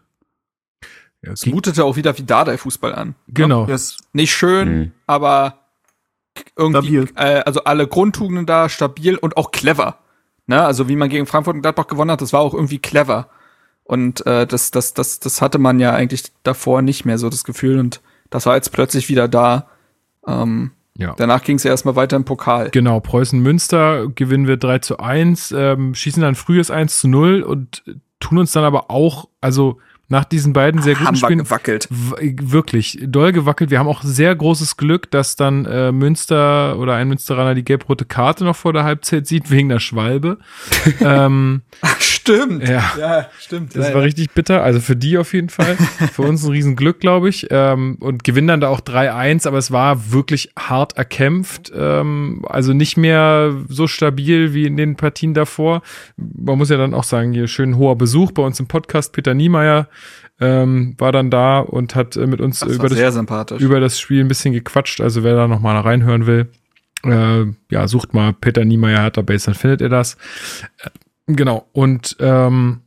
ja, 1.22 1.32
Es 1.32 1.46
mutete 1.46 1.86
auch 1.86 1.96
wieder 1.96 2.18
wie 2.18 2.24
Dardai-Fußball 2.24 2.94
an. 2.94 3.16
genau. 3.30 3.68
Yes. 3.68 3.98
Nicht 4.14 4.34
schön, 4.34 4.70
Mhm. 4.80 4.92
aber 5.08 5.60
irgendwie, 6.58 7.04
Stabil. 7.06 7.10
äh, 7.16 7.42
also 7.46 7.64
alle 7.64 7.88
Grundtugenden 7.88 8.46
da, 8.46 8.68
stabil 8.68 9.16
und 9.16 9.38
auch 9.38 9.52
clever. 9.52 9.98
Ne? 10.50 10.62
Also 10.66 10.90
wie 10.90 10.96
man 10.96 11.10
gegen 11.10 11.28
Frankfurt 11.28 11.56
und 11.56 11.62
Gladbach 11.62 11.88
gewonnen 11.88 12.10
hat, 12.12 12.22
das 12.22 12.34
war 12.34 12.42
auch 12.42 12.56
irgendwie 12.56 12.80
clever. 12.80 13.30
Und 13.84 14.26
äh, 14.26 14.46
das, 14.48 14.72
das, 14.72 14.94
das, 14.96 15.20
das 15.20 15.42
hatte 15.42 15.60
man 15.60 15.80
ja 15.80 15.94
eigentlich 15.94 16.24
davor 16.44 16.82
nicht 16.82 17.06
mehr 17.06 17.18
so 17.20 17.30
das 17.30 17.44
Gefühl. 17.44 17.80
Und 17.80 18.02
das 18.32 18.46
war 18.48 18.56
jetzt 18.56 18.72
plötzlich 18.72 19.10
wieder 19.10 19.28
da. 19.28 19.68
Ähm, 20.28 20.72
Ja. 20.98 21.14
danach 21.18 21.44
ging 21.44 21.58
es 21.58 21.64
ja 21.64 21.72
erstmal 21.72 21.96
weiter 21.96 22.16
im 22.18 22.26
Pokal. 22.26 22.72
Genau, 22.72 23.00
Preußen-Münster 23.00 24.08
gewinnen 24.10 24.48
wir 24.48 24.58
3 24.58 24.80
zu 24.80 25.00
1, 25.00 25.54
ähm, 25.56 25.94
schießen 25.96 26.22
dann 26.22 26.36
frühes 26.36 26.72
1 26.72 27.00
zu 27.00 27.08
0 27.08 27.42
und 27.44 27.84
tun 28.20 28.40
uns 28.40 28.52
dann 28.52 28.64
aber 28.64 28.90
auch, 28.92 29.30
also 29.42 29.78
nach 30.10 30.26
diesen 30.26 30.54
beiden 30.54 30.82
sehr 30.82 30.96
guten 30.96 31.08
Haben 31.08 31.16
wir 31.16 31.28
Spielen, 31.28 31.40
gewackelt. 31.40 31.88
wirklich 31.90 33.00
doll 33.04 33.32
gewackelt. 33.32 33.70
Wir 33.70 33.80
haben 33.80 33.88
auch 33.88 34.02
sehr 34.04 34.36
großes 34.36 34.76
Glück, 34.76 35.10
dass 35.12 35.36
dann 35.36 35.66
äh, 35.66 35.92
Münster 35.92 36.78
oder 36.78 36.96
ein 36.96 37.08
Münsteraner 37.08 37.56
die 37.56 37.64
gelb-rote 37.64 38.06
Karte 38.06 38.44
noch 38.44 38.56
vor 38.56 38.74
der 38.74 38.84
Halbzeit 38.84 39.28
sieht, 39.28 39.52
wegen 39.52 39.70
der 39.70 39.80
Schwalbe. 39.80 40.40
ähm, 41.00 41.62
Stimmt. 42.30 42.68
Ja. 42.68 42.84
ja 43.00 43.30
stimmt. 43.40 43.76
Das 43.76 43.88
ja, 43.88 43.94
war 43.94 44.02
ja. 44.02 44.06
richtig 44.06 44.32
bitter, 44.32 44.62
also 44.62 44.80
für 44.80 44.96
die 44.96 45.18
auf 45.18 45.34
jeden 45.34 45.50
Fall. 45.50 45.76
für 46.14 46.22
uns 46.22 46.44
ein 46.44 46.52
Riesenglück, 46.52 47.00
glaube 47.00 47.30
ich. 47.30 47.48
Ähm, 47.50 47.98
und 48.00 48.24
gewinnen 48.24 48.48
dann 48.48 48.62
da 48.62 48.70
auch 48.70 48.82
3-1, 48.82 49.48
aber 49.48 49.58
es 49.58 49.72
war 49.72 50.12
wirklich 50.12 50.52
hart 50.58 50.98
erkämpft. 50.98 51.72
Ähm, 51.76 52.44
also 52.48 52.74
nicht 52.74 52.98
mehr 52.98 53.56
so 53.68 53.88
stabil 53.88 54.54
wie 54.54 54.66
in 54.66 54.78
den 54.78 54.96
Partien 54.96 55.34
davor. 55.34 55.82
Man 56.18 56.58
muss 56.58 56.70
ja 56.70 56.78
dann 56.78 56.94
auch 56.94 57.04
sagen, 57.04 57.34
hier 57.34 57.48
schön 57.48 57.78
hoher 57.78 57.98
Besuch 57.98 58.32
bei 58.32 58.44
uns 58.44 58.60
im 58.60 58.68
Podcast. 58.68 59.14
Peter 59.14 59.34
Niemeyer 59.34 59.88
ähm, 60.40 60.96
war 60.98 61.12
dann 61.12 61.30
da 61.30 61.60
und 61.60 61.96
hat 61.96 62.16
äh, 62.16 62.28
mit 62.28 62.42
uns 62.42 62.60
Das 62.60 62.70
über 62.70 62.90
das 62.90 63.62
über 63.62 63.80
das 63.80 64.00
Spiel 64.00 64.22
ein 64.22 64.28
bisschen 64.28 64.54
gequatscht. 64.54 65.02
Also 65.02 65.24
wer 65.24 65.36
da 65.36 65.48
noch 65.48 65.60
mal 65.60 65.80
reinhören 65.80 66.26
will, 66.26 66.50
äh, 67.04 67.46
ja, 67.70 67.88
sucht 67.88 68.14
mal 68.14 68.34
Peter 68.34 68.66
Niemeyer 68.66 69.02
Hertha 69.02 69.22
Base, 69.22 69.46
dann 69.46 69.56
findet 69.56 69.82
ihr 69.82 69.90
das. 69.90 70.16
Äh, 70.84 70.90
genau. 71.28 71.68
Und 71.74 72.16
ähm, 72.20 72.82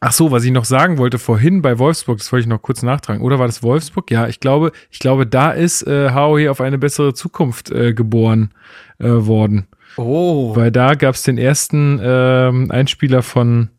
Ach 0.00 0.12
so, 0.12 0.30
was 0.30 0.44
ich 0.44 0.52
noch 0.52 0.64
sagen 0.64 0.96
wollte 0.98 1.18
vorhin 1.18 1.60
bei 1.60 1.78
Wolfsburg, 1.78 2.18
das 2.18 2.30
wollte 2.30 2.42
ich 2.42 2.48
noch 2.48 2.62
kurz 2.62 2.84
nachtragen. 2.84 3.20
Oder 3.20 3.40
war 3.40 3.46
das 3.46 3.64
Wolfsburg? 3.64 4.10
Ja, 4.12 4.28
ich 4.28 4.38
glaube, 4.38 4.70
ich 4.90 5.00
glaube, 5.00 5.26
da 5.26 5.50
ist 5.50 5.82
äh, 5.88 6.12
Howie 6.14 6.48
auf 6.48 6.60
eine 6.60 6.78
bessere 6.78 7.14
Zukunft 7.14 7.72
äh, 7.72 7.92
geboren 7.94 8.52
äh, 9.00 9.08
worden. 9.08 9.66
Oh. 9.96 10.54
Weil 10.54 10.70
da 10.70 10.94
gab 10.94 11.16
es 11.16 11.24
den 11.24 11.36
ersten 11.36 11.98
ähm, 12.00 12.70
Einspieler 12.70 13.22
von 13.22 13.70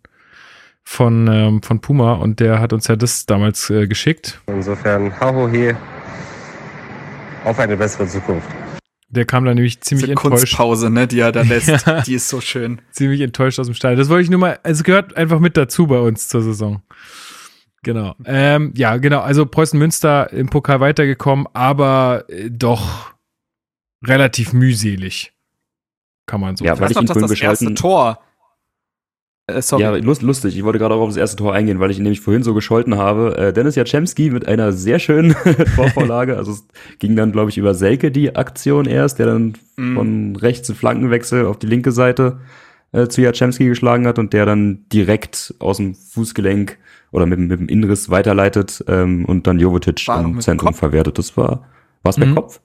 von 0.91 1.27
ähm, 1.27 1.61
von 1.61 1.81
Puma 1.81 2.13
und 2.13 2.39
der 2.39 2.59
hat 2.59 2.73
uns 2.73 2.87
ja 2.87 2.95
das 2.95 3.27
damals 3.27 3.69
äh, 3.69 3.85
geschickt. 3.87 4.41
Insofern, 4.47 5.17
Hahohe 5.19 5.77
auf 7.45 7.59
eine 7.59 7.77
bessere 7.77 8.07
Zukunft. 8.07 8.47
Der 9.07 9.25
kam 9.25 9.45
da 9.45 9.53
nämlich 9.53 9.81
ziemlich 9.81 10.05
Diese 10.05 10.13
enttäuscht, 10.13 10.31
Kunstpause, 10.55 10.89
ne, 10.89 11.07
die 11.07 11.19
er 11.19 11.31
da 11.31 11.41
lässt, 11.43 11.85
Ja. 11.85 12.01
die 12.01 12.15
ist 12.15 12.27
so 12.27 12.41
schön. 12.41 12.81
ziemlich 12.91 13.21
enttäuscht 13.21 13.59
aus 13.59 13.67
dem 13.67 13.75
Stall. 13.75 13.95
Das 13.95 14.09
wollte 14.09 14.23
ich 14.23 14.29
nur 14.31 14.39
mal, 14.39 14.59
also 14.63 14.79
es 14.79 14.83
gehört 14.83 15.15
einfach 15.15 15.39
mit 15.39 15.57
dazu 15.57 15.85
bei 15.85 15.99
uns 15.99 16.27
zur 16.27 16.41
Saison. 16.41 16.81
Genau. 17.83 18.15
Ähm, 18.25 18.73
ja, 18.75 18.97
genau. 18.97 19.19
Also 19.21 19.45
Preußen 19.45 19.77
Münster 19.77 20.33
im 20.33 20.49
Pokal 20.49 20.79
weitergekommen, 20.79 21.47
aber 21.53 22.25
äh, 22.29 22.49
doch 22.49 23.11
relativ 24.05 24.53
mühselig. 24.53 25.33
Kann 26.25 26.41
man 26.41 26.55
so 26.57 26.65
Ja, 26.65 26.71
sagen. 26.71 26.81
weil 26.81 26.89
Weißt 26.89 27.01
ich 27.01 27.07
vorhin 27.11 27.27
das 27.29 27.39
erste 27.41 27.73
Tor. 27.75 28.19
Äh, 29.57 29.61
sorry. 29.61 29.83
Ja, 29.83 29.95
lust, 29.95 30.21
lustig. 30.21 30.55
Ich 30.57 30.63
wollte 30.63 30.79
gerade 30.79 30.93
auch 30.95 31.01
auf 31.01 31.09
das 31.09 31.17
erste 31.17 31.37
Tor 31.37 31.53
eingehen, 31.53 31.79
weil 31.79 31.91
ich 31.91 31.97
ihn 31.97 32.03
nämlich 32.03 32.21
vorhin 32.21 32.43
so 32.43 32.53
gescholten 32.53 32.97
habe. 32.97 33.37
Äh, 33.37 33.53
Dennis 33.53 33.75
Jaczemski 33.75 34.29
mit 34.29 34.47
einer 34.47 34.71
sehr 34.71 34.99
schönen 34.99 35.35
Torvorlage. 35.75 36.37
Also 36.37 36.51
es 36.53 36.67
ging 36.99 37.15
dann, 37.15 37.31
glaube 37.31 37.49
ich, 37.49 37.57
über 37.57 37.73
Selke 37.73 38.11
die 38.11 38.35
Aktion 38.35 38.85
erst, 38.85 39.19
der 39.19 39.25
dann 39.27 39.53
Mhm. 39.77 39.95
von 39.95 40.35
rechts 40.35 40.69
einen 40.69 40.77
Flankenwechsel 40.77 41.45
auf 41.45 41.57
die 41.57 41.67
linke 41.67 41.91
Seite 41.93 42.39
äh, 42.91 43.07
zu 43.07 43.21
Jaczemski 43.21 43.65
geschlagen 43.67 44.05
hat 44.07 44.19
und 44.19 44.33
der 44.33 44.45
dann 44.45 44.85
direkt 44.91 45.53
aus 45.59 45.77
dem 45.77 45.95
Fußgelenk 45.95 46.77
oder 47.11 47.25
mit, 47.25 47.39
dem- 47.39 47.47
mit 47.47 47.59
dem 47.59 47.67
Inriss 47.69 48.09
weiterleitet 48.09 48.83
ähm, 48.87 49.23
und 49.25 49.47
dann 49.47 49.57
Jovetic 49.59 50.05
War 50.07 50.21
im 50.23 50.41
Zentrum 50.41 50.67
Kopf? 50.71 50.79
verwertet. 50.79 51.17
Das 51.17 51.37
war, 51.37 51.63
war 52.03 52.09
es 52.09 52.17
Mhm. 52.17 52.21
bei 52.35 52.41
Kopf? 52.41 52.59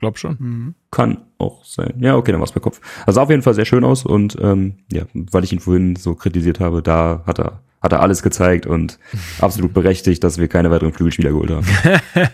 Glaub 0.00 0.18
schon. 0.18 0.36
Mhm. 0.38 0.74
Kann 0.90 1.18
auch 1.38 1.64
sein. 1.64 1.94
Ja, 2.00 2.16
okay, 2.16 2.32
dann 2.32 2.40
war 2.40 2.46
es 2.46 2.52
bei 2.52 2.60
Kopf. 2.60 2.80
Also 3.06 3.16
sah 3.16 3.22
auf 3.22 3.30
jeden 3.30 3.42
Fall 3.42 3.54
sehr 3.54 3.64
schön 3.64 3.84
aus 3.84 4.04
und 4.04 4.36
ähm, 4.40 4.78
ja, 4.92 5.02
weil 5.12 5.44
ich 5.44 5.52
ihn 5.52 5.60
vorhin 5.60 5.96
so 5.96 6.14
kritisiert 6.14 6.60
habe, 6.60 6.82
da 6.82 7.22
hat 7.26 7.38
er 7.38 7.60
hat 7.80 7.92
er 7.92 8.00
alles 8.00 8.22
gezeigt 8.22 8.66
und 8.66 8.98
absolut 9.40 9.74
berechtigt, 9.74 10.24
dass 10.24 10.38
wir 10.38 10.48
keine 10.48 10.70
weiteren 10.70 10.92
Flügelspieler 10.92 11.30
geholt 11.30 11.50
haben. 11.50 11.66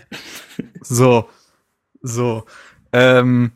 So. 0.81 1.27
So. 2.01 2.43
Ähm, 2.93 3.51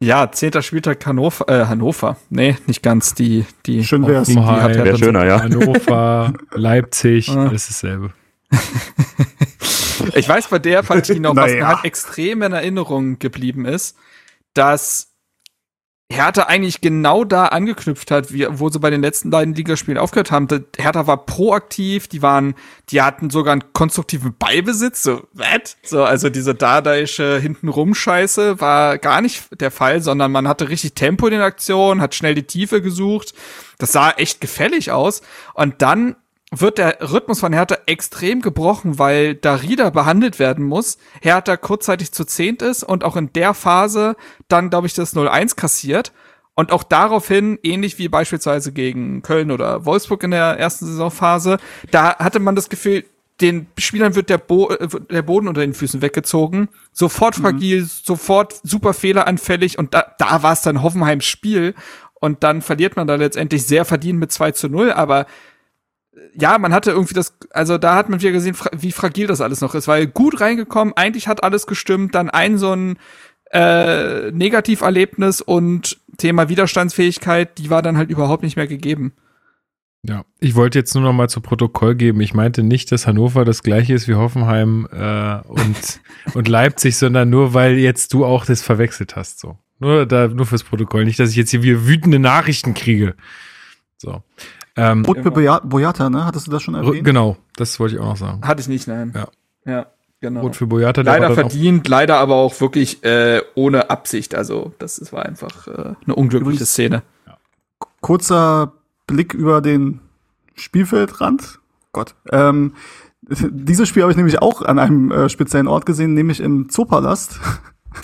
ja, 0.00 0.30
zehnter 0.30 0.62
Spieltag 0.62 1.04
Hannover, 1.06 1.48
äh, 1.48 1.66
Hannover. 1.66 2.16
Nee, 2.28 2.56
nicht 2.66 2.82
ganz. 2.82 3.14
Die, 3.14 3.46
die. 3.64 3.82
Schön 3.84 4.06
wär's. 4.06 4.28
Die, 4.28 4.34
die 4.34 4.40
hat 4.40 4.74
Wär 4.74 4.98
schöner, 4.98 5.24
ja. 5.24 5.42
Hannover, 5.42 6.34
Leipzig, 6.54 7.30
Ah. 7.30 7.46
alles 7.48 7.68
dasselbe. 7.68 8.10
Ich 10.14 10.28
weiß 10.28 10.48
bei 10.48 10.58
der 10.58 10.82
Partie 10.82 11.20
noch, 11.20 11.34
was 11.34 11.50
Naja. 11.50 11.56
mir 11.56 11.68
halt 11.68 11.84
extrem 11.84 12.42
in 12.42 12.52
Erinnerung 12.52 13.18
geblieben 13.18 13.64
ist, 13.64 13.96
dass 14.54 15.12
Hertha 16.10 16.44
eigentlich 16.44 16.80
genau 16.80 17.24
da 17.24 17.46
angeknüpft 17.46 18.12
hat, 18.12 18.32
wie, 18.32 18.46
wo 18.48 18.68
sie 18.68 18.78
bei 18.78 18.90
den 18.90 19.02
letzten 19.02 19.30
beiden 19.30 19.54
Ligaspielen 19.54 19.98
aufgehört 19.98 20.30
haben. 20.30 20.46
Hertha 20.76 21.08
war 21.08 21.26
proaktiv, 21.26 22.06
die 22.06 22.22
waren, 22.22 22.54
die 22.90 23.02
hatten 23.02 23.28
sogar 23.28 23.52
einen 23.52 23.72
konstruktiven 23.72 24.36
Ballbesitz, 24.38 25.02
so, 25.02 25.26
what? 25.32 25.76
So, 25.82 26.04
also 26.04 26.30
diese 26.30 26.54
dadaische 26.54 27.40
Hintenrum-Scheiße 27.40 28.60
war 28.60 28.98
gar 28.98 29.20
nicht 29.20 29.60
der 29.60 29.72
Fall, 29.72 30.00
sondern 30.00 30.30
man 30.30 30.46
hatte 30.46 30.68
richtig 30.68 30.94
Tempo 30.94 31.26
in 31.26 31.32
den 31.32 31.42
Aktionen, 31.42 32.00
hat 32.00 32.14
schnell 32.14 32.36
die 32.36 32.46
Tiefe 32.46 32.80
gesucht. 32.80 33.34
Das 33.78 33.90
sah 33.90 34.12
echt 34.12 34.40
gefällig 34.40 34.92
aus. 34.92 35.22
Und 35.54 35.82
dann 35.82 36.14
wird 36.52 36.78
der 36.78 36.98
Rhythmus 37.12 37.40
von 37.40 37.52
Hertha 37.52 37.76
extrem 37.86 38.40
gebrochen, 38.40 38.98
weil 38.98 39.34
Darida 39.34 39.90
behandelt 39.90 40.38
werden 40.38 40.64
muss. 40.64 40.98
Hertha 41.20 41.56
kurzzeitig 41.56 42.12
zu 42.12 42.24
zehnt 42.24 42.62
ist 42.62 42.84
und 42.84 43.04
auch 43.04 43.16
in 43.16 43.32
der 43.32 43.52
Phase 43.52 44.16
dann, 44.48 44.70
glaube 44.70 44.86
ich, 44.86 44.94
das 44.94 45.14
0-1 45.14 45.56
kassiert. 45.56 46.12
Und 46.54 46.72
auch 46.72 46.84
daraufhin, 46.84 47.58
ähnlich 47.62 47.98
wie 47.98 48.08
beispielsweise 48.08 48.72
gegen 48.72 49.22
Köln 49.22 49.50
oder 49.50 49.84
Wolfsburg 49.84 50.22
in 50.22 50.30
der 50.30 50.58
ersten 50.58 50.86
Saisonphase, 50.86 51.58
da 51.90 52.16
hatte 52.16 52.38
man 52.38 52.54
das 52.54 52.70
Gefühl, 52.70 53.04
den 53.42 53.66
Spielern 53.76 54.14
wird 54.14 54.30
der, 54.30 54.38
Bo 54.38 54.70
äh, 54.70 54.88
der 55.10 55.20
Boden 55.20 55.48
unter 55.48 55.60
den 55.60 55.74
Füßen 55.74 56.00
weggezogen. 56.00 56.68
Sofort 56.92 57.34
fragil, 57.34 57.84
sofort 57.84 58.58
super 58.62 58.94
fehleranfällig 58.94 59.78
und 59.78 59.92
da, 59.92 60.14
da 60.18 60.42
war 60.42 60.52
es 60.52 60.62
dann 60.62 60.82
Hoffenheims 60.82 61.26
Spiel. 61.26 61.74
Und 62.18 62.42
dann 62.42 62.62
verliert 62.62 62.96
man 62.96 63.06
da 63.06 63.16
letztendlich 63.16 63.66
sehr 63.66 63.84
verdient 63.84 64.18
mit 64.18 64.32
2 64.32 64.52
zu 64.52 64.70
0, 64.70 64.90
aber 64.92 65.26
ja, 66.34 66.58
man 66.58 66.72
hatte 66.72 66.90
irgendwie 66.90 67.14
das, 67.14 67.36
also 67.50 67.78
da 67.78 67.94
hat 67.94 68.08
man 68.08 68.20
wieder 68.20 68.32
gesehen, 68.32 68.56
wie 68.76 68.92
fragil 68.92 69.26
das 69.26 69.40
alles 69.40 69.60
noch 69.60 69.74
ist, 69.74 69.88
weil 69.88 70.06
gut 70.06 70.40
reingekommen, 70.40 70.94
eigentlich 70.96 71.28
hat 71.28 71.42
alles 71.42 71.66
gestimmt, 71.66 72.14
dann 72.14 72.30
ein 72.30 72.58
so 72.58 72.72
ein 72.72 72.98
äh, 73.52 74.30
Negativerlebnis 74.32 75.40
und 75.40 75.98
Thema 76.18 76.48
Widerstandsfähigkeit, 76.48 77.58
die 77.58 77.70
war 77.70 77.82
dann 77.82 77.96
halt 77.96 78.10
überhaupt 78.10 78.42
nicht 78.42 78.56
mehr 78.56 78.66
gegeben. 78.66 79.12
Ja, 80.08 80.24
ich 80.38 80.54
wollte 80.54 80.78
jetzt 80.78 80.94
nur 80.94 81.02
noch 81.02 81.12
mal 81.12 81.28
zu 81.28 81.40
Protokoll 81.40 81.96
geben. 81.96 82.20
Ich 82.20 82.32
meinte 82.32 82.62
nicht, 82.62 82.92
dass 82.92 83.06
Hannover 83.06 83.44
das 83.44 83.62
gleiche 83.62 83.92
ist 83.92 84.06
wie 84.06 84.14
Hoffenheim 84.14 84.86
äh, 84.92 85.38
und, 85.48 86.00
und 86.34 86.48
Leipzig, 86.48 86.96
sondern 86.96 87.28
nur, 87.28 87.54
weil 87.54 87.76
jetzt 87.76 88.12
du 88.12 88.24
auch 88.24 88.44
das 88.44 88.62
verwechselt 88.62 89.16
hast. 89.16 89.40
So. 89.40 89.58
Nur, 89.78 90.06
da, 90.06 90.28
nur 90.28 90.46
fürs 90.46 90.62
Protokoll. 90.62 91.04
Nicht, 91.04 91.18
dass 91.18 91.30
ich 91.30 91.36
jetzt 91.36 91.50
hier 91.50 91.62
wieder 91.62 91.86
wütende 91.86 92.18
Nachrichten 92.18 92.74
kriege. 92.74 93.14
So. 93.96 94.22
Ähm, 94.76 95.04
Rotbe 95.04 95.30
Boya- 95.30 95.60
Boyata, 95.64 96.10
ne? 96.10 96.24
Hattest 96.26 96.46
du 96.46 96.50
das 96.50 96.62
schon 96.62 96.74
erwähnt? 96.74 97.04
genau, 97.04 97.36
das 97.56 97.78
wollte 97.80 97.94
ich 97.96 98.00
auch 98.00 98.06
noch 98.08 98.16
sagen. 98.16 98.42
Hatte 98.46 98.60
ich 98.60 98.68
nicht, 98.68 98.86
nein. 98.88 99.12
Ja. 99.14 99.28
Ja, 99.64 99.86
genau. 100.20 100.40
Rot 100.42 100.56
für 100.56 100.66
Boyata, 100.66 101.02
der 101.02 101.12
leider 101.18 101.34
verdient, 101.34 101.88
leider 101.88 102.18
aber 102.18 102.34
auch 102.36 102.60
wirklich 102.60 103.02
äh, 103.04 103.40
ohne 103.54 103.88
Absicht. 103.90 104.34
Also 104.34 104.72
das 104.78 104.98
ist- 104.98 105.12
war 105.12 105.24
einfach 105.24 105.66
äh, 105.66 105.94
eine 106.04 106.14
unglückliche 106.14 106.52
Übrigens- 106.56 106.70
Szene. 106.70 107.02
Kurzer 108.00 108.72
Blick 109.06 109.34
über 109.34 109.60
den 109.60 110.00
Spielfeldrand. 110.54 111.58
Gott. 111.92 112.14
Ähm, 112.30 112.74
dieses 113.28 113.88
Spiel 113.88 114.02
habe 114.02 114.12
ich 114.12 114.16
nämlich 114.16 114.40
auch 114.42 114.62
an 114.62 114.78
einem 114.78 115.10
äh, 115.10 115.28
speziellen 115.28 115.66
Ort 115.68 115.86
gesehen, 115.86 116.14
nämlich 116.14 116.40
im 116.40 116.68
Zoopalast. 116.68 117.40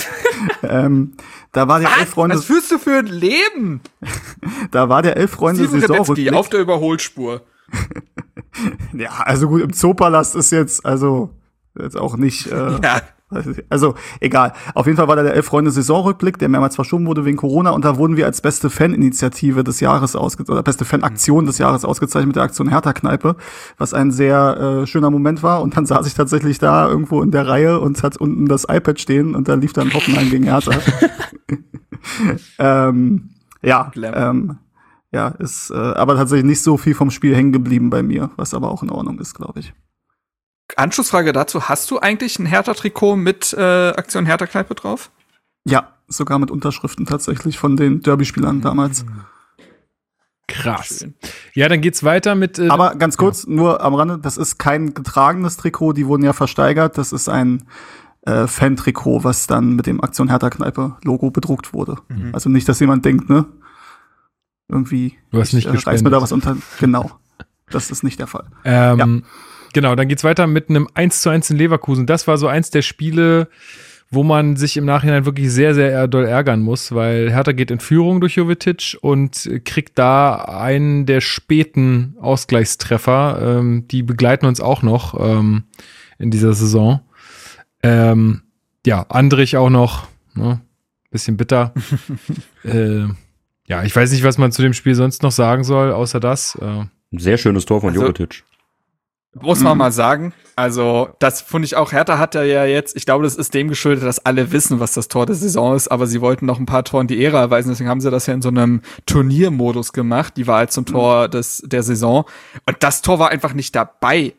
ähm, 0.62 1.12
da 1.52 1.68
war 1.68 1.78
der 1.80 1.90
elf 1.98 2.10
Freunde, 2.10 2.36
Was 2.36 2.44
führst 2.44 2.70
du 2.70 2.78
für 2.78 2.98
ein 2.98 3.06
Leben? 3.06 3.80
da 4.70 4.88
war 4.88 5.02
der 5.02 5.16
elf 5.16 5.30
Freunde 5.32 5.62
Steven 5.64 5.80
Redetzky 5.80 5.96
Saisonrückblick. 5.98 6.34
auf 6.34 6.48
der 6.48 6.60
Überholspur. 6.60 7.42
Ja, 8.92 9.10
also 9.24 9.48
gut, 9.48 9.62
im 9.62 9.72
Zoopalast 9.72 10.36
ist 10.36 10.52
jetzt 10.52 10.84
also 10.84 11.30
jetzt 11.78 11.96
auch 11.96 12.16
nicht. 12.16 12.46
Äh, 12.48 12.78
Ja. 12.82 13.00
Also 13.68 13.94
egal. 14.20 14.52
Auf 14.74 14.86
jeden 14.86 14.96
Fall 14.96 15.08
war 15.08 15.16
da 15.16 15.22
der 15.22 15.34
elf 15.34 15.46
Freunde 15.46 15.70
Saisonrückblick, 15.70 16.38
der 16.38 16.48
mehrmals 16.48 16.74
verschoben 16.74 17.06
wurde 17.06 17.24
wegen 17.24 17.36
Corona 17.36 17.70
und 17.70 17.84
da 17.84 17.96
wurden 17.96 18.16
wir 18.16 18.26
als 18.26 18.40
beste 18.40 18.70
Faninitiative 18.70 19.64
des 19.64 19.80
Jahres 19.80 20.16
ausgezeichnet 20.16 20.50
oder 20.50 20.62
beste 20.62 20.84
Fanaktion 20.84 21.46
des 21.46 21.58
Jahres 21.58 21.84
ausgezeichnet 21.84 22.28
mit 22.28 22.36
der 22.36 22.42
Aktion 22.44 22.68
Hertha 22.68 22.92
Kneipe, 22.92 23.36
was 23.78 23.94
ein 23.94 24.10
sehr 24.10 24.82
äh, 24.82 24.86
schöner 24.86 25.10
Moment 25.10 25.42
war 25.42 25.62
und 25.62 25.76
dann 25.76 25.86
saß 25.86 26.06
ich 26.06 26.14
tatsächlich 26.14 26.58
da 26.58 26.88
irgendwo 26.88 27.22
in 27.22 27.30
der 27.30 27.46
Reihe 27.46 27.80
und 27.80 28.02
hat 28.02 28.16
unten 28.16 28.46
das 28.46 28.64
iPad 28.68 29.00
stehen 29.00 29.34
und 29.34 29.48
dann 29.48 29.60
lief 29.60 29.72
dann 29.72 29.92
Hoffenheim 29.92 30.30
gegen 30.30 30.44
Hertha. 30.44 30.72
ähm, 32.58 33.30
ja, 33.62 33.90
ähm, 33.96 34.58
ja, 35.12 35.28
ist 35.28 35.70
äh, 35.70 35.76
aber 35.76 36.16
tatsächlich 36.16 36.46
nicht 36.46 36.62
so 36.62 36.76
viel 36.76 36.94
vom 36.94 37.10
Spiel 37.10 37.36
hängen 37.36 37.52
geblieben 37.52 37.90
bei 37.90 38.02
mir, 38.02 38.30
was 38.36 38.54
aber 38.54 38.70
auch 38.70 38.82
in 38.82 38.90
Ordnung 38.90 39.18
ist, 39.18 39.34
glaube 39.34 39.60
ich. 39.60 39.74
Anschlussfrage 40.76 41.32
dazu, 41.32 41.68
hast 41.68 41.90
du 41.90 41.98
eigentlich 41.98 42.38
ein 42.38 42.46
Hertha-Trikot 42.46 43.16
mit 43.16 43.52
äh, 43.52 43.90
Aktion 43.90 44.26
Hertha-Kneipe 44.26 44.74
drauf? 44.74 45.10
Ja, 45.64 45.92
sogar 46.08 46.38
mit 46.38 46.50
Unterschriften 46.50 47.06
tatsächlich 47.06 47.58
von 47.58 47.76
den 47.76 48.00
Derby-Spielern 48.00 48.60
damals. 48.60 49.04
Krass. 50.48 50.98
Schön. 51.00 51.14
Ja, 51.54 51.68
dann 51.68 51.80
geht's 51.80 52.04
weiter 52.04 52.34
mit. 52.34 52.58
Äh, 52.58 52.68
Aber 52.68 52.94
ganz 52.96 53.16
kurz, 53.16 53.46
nur 53.46 53.80
am 53.82 53.94
Rande, 53.94 54.18
das 54.18 54.36
ist 54.36 54.58
kein 54.58 54.92
getragenes 54.92 55.56
Trikot, 55.56 55.92
die 55.92 56.06
wurden 56.06 56.24
ja 56.24 56.32
versteigert. 56.32 56.98
Das 56.98 57.12
ist 57.12 57.28
ein 57.28 57.64
äh, 58.22 58.46
Fan-Trikot, 58.46 59.24
was 59.24 59.46
dann 59.46 59.74
mit 59.76 59.86
dem 59.86 60.02
Aktion 60.02 60.28
Hertha 60.28 60.50
Kneipe 60.50 60.96
Logo 61.04 61.30
bedruckt 61.30 61.72
wurde. 61.72 61.96
Also 62.32 62.50
nicht, 62.50 62.68
dass 62.68 62.80
jemand 62.80 63.04
denkt, 63.04 63.30
ne? 63.30 63.46
Irgendwie 64.68 65.18
Du 65.30 65.40
hast 65.40 65.52
nicht 65.52 65.68
ich, 65.68 65.86
äh, 65.86 65.90
reiß 65.90 66.02
mir 66.02 66.10
da 66.10 66.20
was 66.22 66.32
unter. 66.32 66.56
Genau. 66.80 67.10
Das 67.70 67.90
ist 67.90 68.02
nicht 68.02 68.20
der 68.20 68.26
Fall. 68.26 68.46
Ähm, 68.64 69.24
Genau, 69.72 69.94
dann 69.94 70.08
geht's 70.08 70.24
weiter 70.24 70.46
mit 70.46 70.68
einem 70.68 70.88
1 70.94 71.22
zu 71.22 71.30
1 71.30 71.50
in 71.50 71.56
Leverkusen. 71.56 72.06
Das 72.06 72.26
war 72.26 72.36
so 72.38 72.46
eins 72.46 72.70
der 72.70 72.82
Spiele, 72.82 73.48
wo 74.10 74.22
man 74.22 74.56
sich 74.56 74.76
im 74.76 74.84
Nachhinein 74.84 75.24
wirklich 75.24 75.50
sehr, 75.50 75.74
sehr 75.74 76.06
doll 76.08 76.26
ärgern 76.26 76.60
muss, 76.60 76.94
weil 76.94 77.30
Hertha 77.30 77.52
geht 77.52 77.70
in 77.70 77.80
Führung 77.80 78.20
durch 78.20 78.36
Jovetic 78.36 78.98
und 79.00 79.48
kriegt 79.64 79.98
da 79.98 80.34
einen 80.34 81.06
der 81.06 81.22
späten 81.22 82.14
Ausgleichstreffer. 82.20 83.58
Ähm, 83.58 83.88
die 83.88 84.02
begleiten 84.02 84.44
uns 84.46 84.60
auch 84.60 84.82
noch 84.82 85.18
ähm, 85.18 85.64
in 86.18 86.30
dieser 86.30 86.52
Saison. 86.52 87.00
Ähm, 87.82 88.42
ja, 88.84 89.06
Andrich 89.08 89.56
auch 89.56 89.70
noch, 89.70 90.06
ne? 90.34 90.60
Bisschen 91.10 91.36
bitter. 91.36 91.72
äh, 92.64 93.04
ja, 93.66 93.82
ich 93.84 93.94
weiß 93.94 94.12
nicht, 94.12 94.24
was 94.24 94.38
man 94.38 94.50
zu 94.52 94.62
dem 94.62 94.72
Spiel 94.72 94.94
sonst 94.94 95.22
noch 95.22 95.32
sagen 95.32 95.62
soll, 95.64 95.92
außer 95.92 96.20
das. 96.20 96.56
Äh, 96.60 96.64
Ein 96.66 96.90
sehr 97.18 97.36
schönes 97.38 97.64
Tor 97.64 97.80
von 97.80 97.90
Also- 97.90 98.02
Jovetic. 98.02 98.44
Muss 99.34 99.60
man 99.60 99.78
mal 99.78 99.92
sagen. 99.92 100.34
Also, 100.56 101.08
das 101.18 101.40
finde 101.40 101.64
ich 101.64 101.74
auch. 101.76 101.92
Hertha 101.92 102.18
hat 102.18 102.34
ja 102.34 102.42
jetzt, 102.66 102.94
ich 102.96 103.06
glaube, 103.06 103.24
das 103.24 103.34
ist 103.36 103.54
dem 103.54 103.68
geschuldet, 103.68 104.04
dass 104.04 104.26
alle 104.26 104.52
wissen, 104.52 104.78
was 104.78 104.92
das 104.92 105.08
Tor 105.08 105.24
der 105.24 105.34
Saison 105.34 105.74
ist, 105.74 105.88
aber 105.88 106.06
sie 106.06 106.20
wollten 106.20 106.44
noch 106.44 106.58
ein 106.58 106.66
paar 106.66 106.84
Toren 106.84 107.06
die 107.06 107.18
Ehre 107.18 107.38
erweisen, 107.38 107.70
deswegen 107.70 107.88
haben 107.88 108.02
sie 108.02 108.10
das 108.10 108.26
ja 108.26 108.34
in 108.34 108.42
so 108.42 108.50
einem 108.50 108.82
Turniermodus 109.06 109.94
gemacht, 109.94 110.36
die 110.36 110.46
Wahl 110.46 110.68
zum 110.68 110.84
Tor 110.84 111.28
des, 111.28 111.62
der 111.64 111.82
Saison. 111.82 112.26
Und 112.66 112.76
das 112.82 113.00
Tor 113.00 113.18
war 113.18 113.30
einfach 113.30 113.54
nicht 113.54 113.74
dabei. 113.74 114.34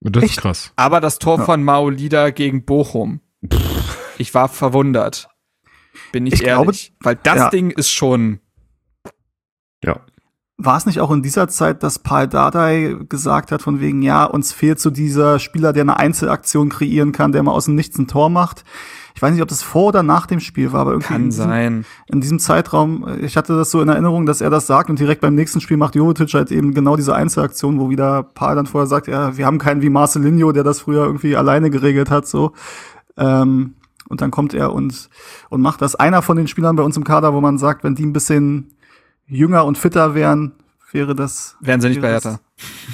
Das 0.00 0.24
ist 0.24 0.30
Echt? 0.30 0.40
krass. 0.40 0.72
Aber 0.74 1.00
das 1.00 1.20
Tor 1.20 1.38
Ja. 1.38 1.44
von 1.44 1.62
Maolida 1.62 2.30
gegen 2.30 2.64
Bochum. 2.64 3.20
Ich 4.18 4.34
war 4.34 4.48
verwundert. 4.48 5.28
Bin 6.10 6.26
ich, 6.26 6.34
Ich 6.34 6.40
glaube- 6.40 6.66
ehrlich. 6.72 6.92
weil 7.00 7.14
das 7.22 7.36
ja. 7.36 7.50
Ding 7.50 7.70
ist 7.70 7.90
schon. 7.92 8.40
Ja. 9.84 10.00
War 10.64 10.76
es 10.76 10.86
nicht 10.86 11.00
auch 11.00 11.10
in 11.10 11.22
dieser 11.22 11.48
Zeit, 11.48 11.82
dass 11.82 11.98
Paul 11.98 12.28
Dardai 12.28 12.96
gesagt 13.08 13.50
hat, 13.50 13.62
von 13.62 13.80
wegen, 13.80 14.02
ja, 14.02 14.24
uns 14.24 14.52
fehlt 14.52 14.78
so 14.78 14.90
dieser 14.90 15.38
Spieler, 15.38 15.72
der 15.72 15.82
eine 15.82 15.98
Einzelaktion 15.98 16.68
kreieren 16.68 17.12
kann, 17.12 17.32
der 17.32 17.42
mal 17.42 17.52
aus 17.52 17.64
dem 17.64 17.74
Nichts 17.74 17.98
ein 17.98 18.06
Tor 18.06 18.30
macht? 18.30 18.64
Ich 19.14 19.20
weiß 19.20 19.32
nicht, 19.32 19.42
ob 19.42 19.48
das 19.48 19.62
vor 19.62 19.88
oder 19.88 20.02
nach 20.02 20.26
dem 20.26 20.40
Spiel 20.40 20.72
war, 20.72 20.82
aber 20.82 20.92
irgendwie 20.92 21.14
in 21.14 21.20
Kann 21.20 21.30
diesem, 21.30 21.44
sein. 21.44 21.84
in 22.06 22.20
diesem 22.20 22.38
Zeitraum, 22.38 23.06
äh, 23.06 23.16
ich 23.18 23.36
hatte 23.36 23.56
das 23.56 23.70
so 23.70 23.80
in 23.80 23.88
Erinnerung, 23.88 24.26
dass 24.26 24.40
er 24.40 24.50
das 24.50 24.66
sagt 24.66 24.90
und 24.90 24.98
direkt 24.98 25.20
beim 25.20 25.34
nächsten 25.34 25.60
Spiel 25.60 25.76
macht 25.76 25.94
Jovetic 25.94 26.32
halt 26.34 26.50
eben 26.50 26.74
genau 26.74 26.96
diese 26.96 27.14
Einzelaktion, 27.14 27.78
wo 27.78 27.90
wieder 27.90 28.22
Paul 28.22 28.54
dann 28.54 28.66
vorher 28.66 28.86
sagt, 28.86 29.08
ja, 29.08 29.36
wir 29.36 29.46
haben 29.46 29.58
keinen 29.58 29.82
wie 29.82 29.90
Marcelinho, 29.90 30.52
der 30.52 30.64
das 30.64 30.80
früher 30.80 31.04
irgendwie 31.04 31.36
alleine 31.36 31.70
geregelt 31.70 32.10
hat, 32.10 32.26
so. 32.26 32.52
Ähm, 33.16 33.74
und 34.08 34.20
dann 34.20 34.30
kommt 34.30 34.54
er 34.54 34.72
und, 34.72 35.08
und 35.48 35.60
macht 35.60 35.80
das. 35.80 35.94
Einer 35.94 36.22
von 36.22 36.36
den 36.36 36.48
Spielern 36.48 36.76
bei 36.76 36.82
uns 36.82 36.96
im 36.96 37.04
Kader, 37.04 37.32
wo 37.32 37.40
man 37.40 37.58
sagt, 37.58 37.84
wenn 37.84 37.94
die 37.94 38.04
ein 38.04 38.12
bisschen 38.12 38.74
jünger 39.34 39.64
und 39.64 39.78
fitter 39.78 40.14
wären, 40.14 40.52
wäre 40.92 41.14
das. 41.14 41.56
Wären 41.60 41.80
sie 41.80 41.88
nicht 41.88 42.00
bei 42.00 42.08
Hertha. 42.10 42.40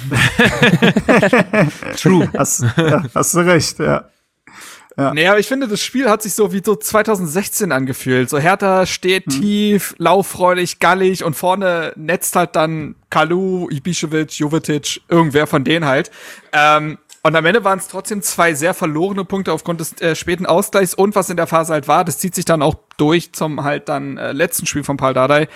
True. 1.97 2.29
Hast, 2.37 2.63
ja, 2.77 3.03
hast 3.13 3.33
du 3.35 3.39
recht, 3.39 3.79
ja. 3.79 4.05
Ja. 4.97 5.13
Nee, 5.13 5.27
aber 5.27 5.39
ich 5.39 5.47
finde, 5.47 5.67
das 5.69 5.81
Spiel 5.81 6.09
hat 6.09 6.21
sich 6.21 6.33
so 6.33 6.51
wie 6.51 6.61
so 6.63 6.75
2016 6.75 7.71
angefühlt. 7.71 8.29
So 8.29 8.37
Hertha 8.37 8.85
steht 8.85 9.25
Hm. 9.31 9.41
tief, 9.41 9.95
lauffreudig, 9.97 10.79
gallig 10.79 11.23
und 11.23 11.35
vorne 11.35 11.93
netzt 11.95 12.35
halt 12.35 12.57
dann 12.57 12.95
Kalu, 13.09 13.69
Ibišević, 13.69 14.39
Jovetic, 14.39 15.01
irgendwer 15.07 15.47
von 15.47 15.63
denen 15.63 15.85
halt. 15.85 16.11
Ähm, 16.51 16.97
und 17.21 17.35
am 17.35 17.45
Ende 17.45 17.63
waren 17.63 17.79
es 17.79 17.87
trotzdem 17.87 18.21
zwei 18.21 18.53
sehr 18.53 18.73
verlorene 18.73 19.25
Punkte 19.25 19.51
aufgrund 19.51 19.81
des 19.81 19.99
äh, 20.01 20.15
späten 20.15 20.45
Ausgleichs 20.45 20.93
und 20.93 21.15
was 21.15 21.29
in 21.29 21.37
der 21.37 21.47
Phase 21.47 21.73
halt 21.73 21.87
war. 21.87 22.05
Das 22.05 22.19
zieht 22.19 22.33
sich 22.33 22.45
dann 22.45 22.61
auch 22.61 22.75
durch 22.97 23.33
zum 23.33 23.63
halt 23.63 23.89
dann 23.89 24.17
äh, 24.17 24.31
letzten 24.31 24.65
Spiel 24.65 24.83
von 24.83 24.97
Paul 24.97 25.13
Dardai, 25.13 25.47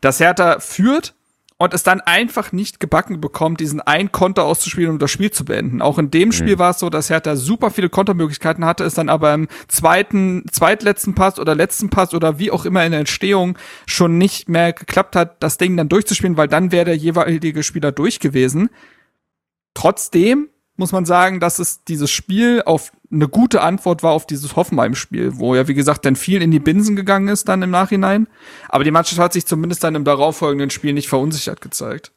dass 0.00 0.20
Hertha 0.20 0.58
führt 0.58 1.14
und 1.62 1.74
es 1.74 1.84
dann 1.84 2.00
einfach 2.00 2.50
nicht 2.50 2.80
gebacken 2.80 3.20
bekommt, 3.20 3.60
diesen 3.60 3.80
ein 3.80 4.10
Konter 4.10 4.42
auszuspielen, 4.42 4.90
um 4.90 4.98
das 4.98 5.12
Spiel 5.12 5.30
zu 5.30 5.44
beenden. 5.44 5.80
Auch 5.80 5.96
in 5.96 6.10
dem 6.10 6.32
Spiel 6.32 6.58
war 6.58 6.70
es 6.70 6.80
so, 6.80 6.90
dass 6.90 7.08
Hertha 7.08 7.36
super 7.36 7.70
viele 7.70 7.88
Kontermöglichkeiten 7.88 8.64
hatte, 8.64 8.82
es 8.82 8.94
dann 8.94 9.08
aber 9.08 9.32
im 9.32 9.46
zweiten, 9.68 10.44
zweitletzten 10.50 11.14
Pass 11.14 11.38
oder 11.38 11.54
letzten 11.54 11.88
Pass 11.88 12.14
oder 12.14 12.40
wie 12.40 12.50
auch 12.50 12.64
immer 12.64 12.84
in 12.84 12.90
der 12.90 12.98
Entstehung 12.98 13.56
schon 13.86 14.18
nicht 14.18 14.48
mehr 14.48 14.72
geklappt 14.72 15.14
hat, 15.14 15.40
das 15.40 15.56
Ding 15.56 15.76
dann 15.76 15.88
durchzuspielen, 15.88 16.36
weil 16.36 16.48
dann 16.48 16.72
wäre 16.72 16.86
der 16.86 16.96
jeweilige 16.96 17.62
Spieler 17.62 17.92
durch 17.92 18.18
gewesen. 18.18 18.68
Trotzdem 19.72 20.48
muss 20.82 20.92
man 20.92 21.04
sagen, 21.04 21.38
dass 21.40 21.58
es 21.60 21.84
dieses 21.84 22.10
Spiel 22.10 22.62
auf 22.66 22.90
eine 23.10 23.28
gute 23.28 23.60
Antwort 23.62 24.02
war 24.02 24.12
auf 24.12 24.26
dieses 24.26 24.56
Hoffenheim-Spiel, 24.56 25.38
wo 25.38 25.54
ja, 25.54 25.68
wie 25.68 25.74
gesagt, 25.74 26.04
dann 26.04 26.16
viel 26.16 26.42
in 26.42 26.50
die 26.50 26.58
Binsen 26.58 26.96
gegangen 26.96 27.28
ist 27.28 27.48
dann 27.48 27.62
im 27.62 27.70
Nachhinein. 27.70 28.26
Aber 28.68 28.82
die 28.84 28.90
Mannschaft 28.90 29.20
hat 29.20 29.32
sich 29.32 29.46
zumindest 29.46 29.84
dann 29.84 29.94
im 29.94 30.04
darauffolgenden 30.04 30.70
Spiel 30.70 30.92
nicht 30.92 31.08
verunsichert 31.08 31.60
gezeigt. 31.60 32.10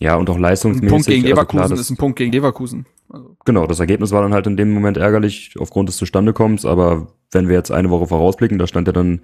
Ja, 0.00 0.14
und 0.16 0.30
auch 0.30 0.36
Ein 0.36 0.42
leistungsmäßig. 0.42 0.88
Punkt 0.88 1.06
gegen 1.06 1.22
also 1.24 1.28
Leverkusen 1.34 1.58
klar, 1.58 1.68
das- 1.68 1.80
ist 1.80 1.90
ein 1.90 1.96
Punkt 1.96 2.16
gegen 2.18 2.32
Leverkusen. 2.32 2.86
Also, 3.10 3.36
Genau, 3.44 3.66
das 3.66 3.80
Ergebnis 3.80 4.10
war 4.12 4.22
dann 4.22 4.32
halt 4.32 4.46
in 4.46 4.56
dem 4.56 4.72
Moment 4.72 4.96
ärgerlich 4.96 5.54
aufgrund 5.58 5.88
des 5.88 5.96
Zustandekommens, 5.98 6.64
aber 6.64 7.08
wenn 7.32 7.48
wir 7.48 7.56
jetzt 7.56 7.70
eine 7.70 7.90
Woche 7.90 8.06
vorausblicken, 8.06 8.58
da 8.58 8.66
stand 8.66 8.86
ja 8.86 8.92
dann 8.92 9.20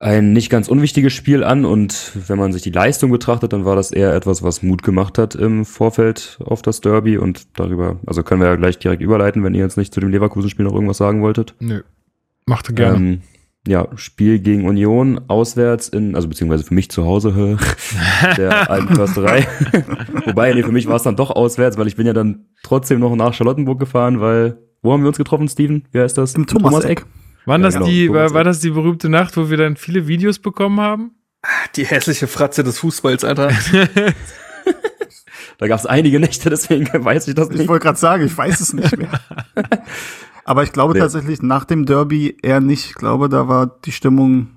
ein 0.00 0.32
nicht 0.32 0.50
ganz 0.50 0.68
unwichtiges 0.68 1.12
Spiel 1.12 1.44
an 1.44 1.64
und 1.64 2.12
wenn 2.28 2.38
man 2.38 2.52
sich 2.52 2.62
die 2.62 2.70
Leistung 2.70 3.10
betrachtet, 3.10 3.52
dann 3.52 3.64
war 3.64 3.76
das 3.76 3.90
eher 3.90 4.14
etwas, 4.14 4.42
was 4.42 4.62
Mut 4.62 4.82
gemacht 4.82 5.18
hat 5.18 5.34
im 5.34 5.64
Vorfeld 5.64 6.38
auf 6.44 6.62
das 6.62 6.80
Derby 6.80 7.16
und 7.16 7.58
darüber, 7.58 7.98
also 8.06 8.22
können 8.22 8.40
wir 8.40 8.48
ja 8.48 8.56
gleich 8.56 8.78
direkt 8.78 9.02
überleiten, 9.02 9.44
wenn 9.44 9.54
ihr 9.54 9.62
jetzt 9.62 9.78
nicht 9.78 9.94
zu 9.94 10.00
dem 10.00 10.10
Leverkusen-Spiel 10.10 10.64
noch 10.64 10.74
irgendwas 10.74 10.98
sagen 10.98 11.22
wolltet. 11.22 11.54
Nö. 11.60 11.82
Machte 12.46 12.74
gerne. 12.74 12.96
Ähm, 12.96 13.20
ja, 13.66 13.88
Spiel 13.94 14.40
gegen 14.40 14.66
Union 14.66 15.22
auswärts 15.28 15.88
in, 15.88 16.14
also 16.14 16.28
beziehungsweise 16.28 16.64
für 16.64 16.74
mich 16.74 16.90
zu 16.90 17.04
Hause 17.04 17.32
der 18.36 18.70
alten 18.70 18.94
Försterei. 18.94 19.46
Wobei, 20.26 20.52
nee, 20.52 20.62
für 20.62 20.72
mich 20.72 20.86
war 20.86 20.96
es 20.96 21.02
dann 21.02 21.16
doch 21.16 21.30
auswärts, 21.30 21.78
weil 21.78 21.86
ich 21.86 21.96
bin 21.96 22.06
ja 22.06 22.12
dann 22.12 22.46
trotzdem 22.62 23.00
noch 23.00 23.14
nach 23.16 23.32
Charlottenburg 23.32 23.78
gefahren, 23.78 24.20
weil, 24.20 24.58
wo 24.82 24.92
haben 24.92 25.02
wir 25.02 25.08
uns 25.08 25.16
getroffen, 25.16 25.48
Steven? 25.48 25.84
Wie 25.92 26.00
heißt 26.00 26.18
das? 26.18 26.34
Im 26.34 26.46
Thomas-Eck. 26.46 27.06
Waren 27.46 27.60
ja, 27.60 27.66
das 27.68 27.74
genau, 27.74 27.86
die, 27.86 28.12
war, 28.12 28.32
war 28.32 28.44
das 28.44 28.60
die 28.60 28.70
berühmte 28.70 29.08
Nacht, 29.08 29.36
wo 29.36 29.50
wir 29.50 29.56
dann 29.56 29.76
viele 29.76 30.06
Videos 30.06 30.38
bekommen 30.38 30.80
haben? 30.80 31.12
die 31.76 31.84
hässliche 31.84 32.26
Fratze 32.26 32.64
des 32.64 32.78
Fußballs, 32.78 33.22
Alter. 33.24 33.50
Da 35.58 35.68
gab 35.68 35.78
es 35.78 35.86
einige 35.86 36.18
Nächte, 36.18 36.50
deswegen 36.50 36.86
weiß 36.92 37.28
ich 37.28 37.34
das 37.34 37.50
Ich 37.50 37.58
nicht. 37.58 37.68
wollte 37.68 37.84
gerade 37.84 37.98
sagen, 37.98 38.24
ich 38.24 38.36
weiß 38.36 38.60
es 38.60 38.72
nicht 38.72 38.96
mehr. 38.96 39.08
Aber 40.44 40.62
ich 40.64 40.72
glaube 40.72 40.94
Nee. 40.94 40.98
tatsächlich 41.00 41.42
nach 41.42 41.64
dem 41.64 41.86
Derby 41.86 42.36
eher 42.42 42.60
nicht. 42.60 42.86
Ich 42.86 42.94
glaube, 42.94 43.28
da 43.28 43.46
war 43.46 43.66
die 43.84 43.92
Stimmung 43.92 44.48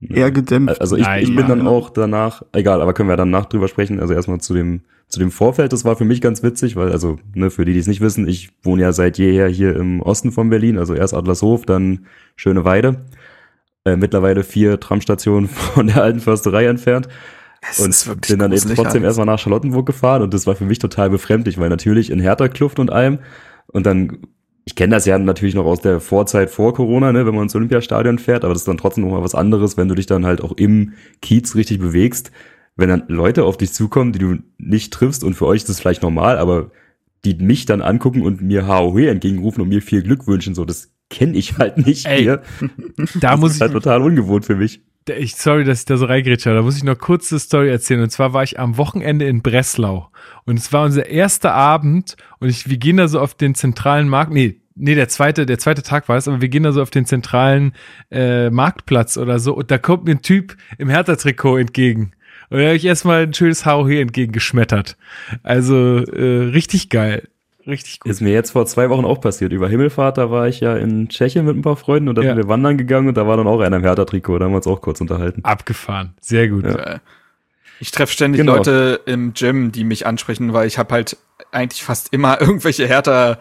eher 0.00 0.30
gedämpft. 0.30 0.80
Also 0.80 0.96
ich, 0.96 1.02
Nein, 1.04 1.22
ich 1.22 1.28
bin 1.28 1.40
ja. 1.40 1.48
dann 1.48 1.66
auch 1.66 1.90
danach, 1.90 2.42
egal, 2.52 2.80
aber 2.80 2.94
können 2.94 3.08
wir 3.08 3.16
danach 3.16 3.44
drüber 3.46 3.68
sprechen. 3.68 4.00
Also 4.00 4.14
erstmal 4.14 4.40
zu 4.40 4.54
dem, 4.54 4.82
zu 5.08 5.18
dem 5.18 5.30
Vorfeld, 5.30 5.72
das 5.72 5.84
war 5.84 5.96
für 5.96 6.04
mich 6.04 6.20
ganz 6.20 6.42
witzig, 6.42 6.76
weil, 6.76 6.92
also, 6.92 7.18
ne, 7.34 7.50
für 7.50 7.64
die, 7.64 7.72
die 7.72 7.78
es 7.78 7.86
nicht 7.86 8.00
wissen, 8.00 8.28
ich 8.28 8.50
wohne 8.62 8.82
ja 8.82 8.92
seit 8.92 9.16
jeher 9.18 9.48
hier 9.48 9.74
im 9.74 10.02
Osten 10.02 10.32
von 10.32 10.50
Berlin, 10.50 10.78
also 10.78 10.94
erst 10.94 11.14
Adlershof, 11.14 11.64
dann 11.64 12.06
Schöneweide. 12.36 13.06
Äh, 13.84 13.96
mittlerweile 13.96 14.44
vier 14.44 14.80
Tramstationen 14.80 15.48
von 15.74 15.86
der 15.86 16.02
alten 16.02 16.20
Försterei 16.20 16.66
entfernt. 16.66 17.08
Es 17.70 18.06
und 18.06 18.20
bin 18.28 18.38
dann 18.38 18.52
eben 18.52 18.74
trotzdem 18.74 19.02
alles. 19.02 19.04
erstmal 19.04 19.26
nach 19.26 19.38
Charlottenburg 19.38 19.86
gefahren 19.86 20.22
und 20.22 20.32
das 20.32 20.46
war 20.46 20.54
für 20.54 20.64
mich 20.64 20.78
total 20.78 21.10
befremdlich, 21.10 21.58
weil 21.58 21.68
natürlich 21.68 22.10
in 22.10 22.20
Hertha 22.20 22.48
Kluft 22.48 22.78
und 22.78 22.92
allem 22.92 23.18
und 23.66 23.84
dann 23.84 24.18
ich 24.64 24.74
kenne 24.74 24.94
das 24.94 25.06
ja 25.06 25.18
natürlich 25.18 25.54
noch 25.54 25.64
aus 25.64 25.80
der 25.80 25.98
Vorzeit 25.98 26.50
vor 26.50 26.74
Corona, 26.74 27.10
ne, 27.10 27.24
wenn 27.24 27.34
man 27.34 27.44
ins 27.44 27.56
Olympiastadion 27.56 28.18
fährt, 28.18 28.44
aber 28.44 28.52
das 28.52 28.62
ist 28.62 28.68
dann 28.68 28.76
trotzdem 28.76 29.04
noch 29.04 29.12
mal 29.12 29.24
was 29.24 29.34
anderes, 29.34 29.78
wenn 29.78 29.88
du 29.88 29.94
dich 29.94 30.04
dann 30.04 30.26
halt 30.26 30.42
auch 30.42 30.52
im 30.52 30.92
Kiez 31.22 31.54
richtig 31.54 31.78
bewegst, 31.78 32.30
wenn 32.78 32.88
dann 32.88 33.04
Leute 33.08 33.44
auf 33.44 33.58
dich 33.58 33.72
zukommen, 33.74 34.12
die 34.12 34.18
du 34.18 34.38
nicht 34.56 34.92
triffst 34.94 35.24
und 35.24 35.34
für 35.34 35.46
euch 35.46 35.58
ist 35.58 35.68
das 35.68 35.80
vielleicht 35.80 36.02
normal, 36.02 36.38
aber 36.38 36.70
die 37.24 37.34
mich 37.34 37.66
dann 37.66 37.82
angucken 37.82 38.22
und 38.22 38.40
mir 38.40 38.66
HOH 38.66 39.08
entgegenrufen 39.08 39.60
und 39.60 39.68
mir 39.68 39.82
viel 39.82 40.02
Glück 40.02 40.26
wünschen, 40.26 40.54
so 40.54 40.64
das 40.64 40.90
kenne 41.10 41.36
ich 41.36 41.58
halt 41.58 41.76
nicht 41.78 42.06
Ey, 42.06 42.22
hier. 42.22 42.42
Da 43.20 43.32
Das 43.32 43.40
muss 43.40 43.50
ist 43.52 43.56
ich, 43.56 43.62
halt 43.62 43.72
total 43.72 44.00
ungewohnt 44.02 44.44
für 44.46 44.54
mich. 44.56 44.80
ich, 45.10 45.34
sorry, 45.36 45.64
dass 45.64 45.80
ich 45.80 45.84
da 45.86 45.96
so 45.96 46.06
reingrätsche, 46.06 46.54
da 46.54 46.62
muss 46.62 46.76
ich 46.76 46.84
noch 46.84 46.98
kurz 46.98 47.32
eine 47.32 47.40
Story 47.40 47.70
erzählen. 47.70 48.02
Und 48.02 48.10
zwar 48.10 48.32
war 48.32 48.42
ich 48.44 48.58
am 48.60 48.76
Wochenende 48.76 49.26
in 49.26 49.42
Breslau. 49.42 50.10
Und 50.44 50.58
es 50.58 50.72
war 50.72 50.84
unser 50.84 51.06
erster 51.06 51.54
Abend 51.54 52.16
und 52.38 52.48
ich, 52.48 52.68
wir 52.68 52.76
gehen 52.76 52.98
da 52.98 53.08
so 53.08 53.18
auf 53.20 53.34
den 53.34 53.54
zentralen 53.54 54.08
Markt, 54.08 54.32
nee, 54.32 54.60
nee, 54.76 54.94
der 54.94 55.08
zweite, 55.08 55.46
der 55.46 55.58
zweite 55.58 55.82
Tag 55.82 56.08
war 56.08 56.16
es, 56.16 56.28
aber 56.28 56.40
wir 56.40 56.48
gehen 56.48 56.62
da 56.62 56.72
so 56.72 56.80
auf 56.82 56.90
den 56.90 57.06
zentralen 57.06 57.72
äh, 58.12 58.50
Marktplatz 58.50 59.16
oder 59.16 59.40
so 59.40 59.54
und 59.54 59.70
da 59.70 59.78
kommt 59.78 60.04
mir 60.04 60.12
ein 60.12 60.22
Typ 60.22 60.56
im 60.78 60.88
Hertha-Trikot 60.88 61.56
entgegen. 61.56 62.12
Und 62.50 62.58
da 62.58 62.64
habe 62.66 62.76
ich 62.76 62.84
erstmal 62.84 63.22
ein 63.24 63.34
schönes 63.34 63.66
HOH 63.66 63.90
entgegengeschmettert. 64.00 64.96
Also 65.42 65.98
äh, 65.98 66.44
richtig 66.50 66.88
geil. 66.88 67.28
Richtig 67.66 68.00
gut. 68.00 68.10
Ist 68.10 68.22
mir 68.22 68.32
jetzt 68.32 68.52
vor 68.52 68.64
zwei 68.64 68.88
Wochen 68.88 69.04
auch 69.04 69.20
passiert. 69.20 69.52
Über 69.52 69.68
Himmelfahrt, 69.68 70.16
da 70.16 70.30
war 70.30 70.48
ich 70.48 70.60
ja 70.60 70.74
in 70.76 71.08
Tschechien 71.10 71.44
mit 71.44 71.54
ein 71.56 71.60
paar 71.62 71.76
Freunden 71.76 72.08
und 72.08 72.14
da 72.16 72.22
Ja. 72.22 72.28
sind 72.30 72.38
wir 72.38 72.48
wandern 72.48 72.78
gegangen 72.78 73.08
und 73.08 73.16
da 73.16 73.26
war 73.26 73.36
dann 73.36 73.46
auch 73.46 73.60
einer 73.60 73.76
im 73.76 73.82
Hertha-Trikot. 73.82 74.38
Da 74.38 74.46
haben 74.46 74.52
wir 74.52 74.56
uns 74.56 74.66
auch 74.66 74.80
kurz 74.80 75.00
unterhalten. 75.02 75.44
Abgefahren. 75.44 76.14
Sehr 76.20 76.48
gut. 76.48 76.64
Äh, 76.64 76.98
Ich 77.80 77.90
treffe 77.90 78.12
ständig 78.14 78.40
Genau. 78.40 78.56
Leute 78.56 79.00
im 79.04 79.34
Gym, 79.34 79.70
die 79.70 79.84
mich 79.84 80.06
ansprechen, 80.06 80.52
weil 80.54 80.66
ich 80.66 80.78
habe 80.78 80.94
halt 80.94 81.18
eigentlich 81.52 81.82
fast 81.84 82.12
immer 82.14 82.40
irgendwelche 82.40 82.88
härter 82.88 83.38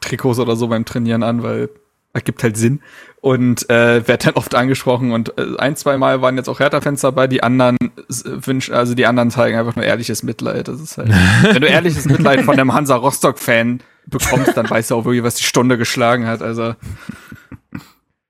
Trikots 0.00 0.38
oder 0.38 0.54
so 0.56 0.68
beim 0.68 0.84
Trainieren 0.84 1.22
an, 1.22 1.42
weil 1.42 1.70
ergibt 2.12 2.42
halt 2.42 2.56
Sinn 2.56 2.80
und 3.20 3.68
äh, 3.70 4.06
werd 4.06 4.26
dann 4.26 4.34
oft 4.34 4.54
angesprochen 4.54 5.12
und 5.12 5.36
äh, 5.38 5.56
ein, 5.58 5.76
zwei 5.76 5.96
Mal 5.96 6.20
waren 6.20 6.36
jetzt 6.36 6.48
auch 6.48 6.60
Hertha-Fans 6.60 7.00
dabei, 7.00 7.26
die 7.26 7.42
anderen 7.42 7.78
wünschen, 8.24 8.74
also 8.74 8.94
die 8.94 9.06
anderen 9.06 9.30
zeigen 9.30 9.58
einfach 9.58 9.76
nur 9.76 9.84
ehrliches 9.84 10.22
Mitleid. 10.22 10.68
Das 10.68 10.80
ist 10.80 10.98
halt, 10.98 11.10
wenn 11.42 11.62
du 11.62 11.68
ehrliches 11.68 12.04
Mitleid 12.04 12.42
von 12.42 12.54
einem 12.54 12.74
Hansa 12.74 12.96
Rostock-Fan 12.96 13.80
bekommst, 14.06 14.56
dann 14.56 14.68
weißt 14.68 14.90
du 14.90 14.96
auch 14.96 15.04
wirklich, 15.04 15.22
was 15.22 15.36
die 15.36 15.44
Stunde 15.44 15.78
geschlagen 15.78 16.26
hat. 16.26 16.42
Also, 16.42 16.74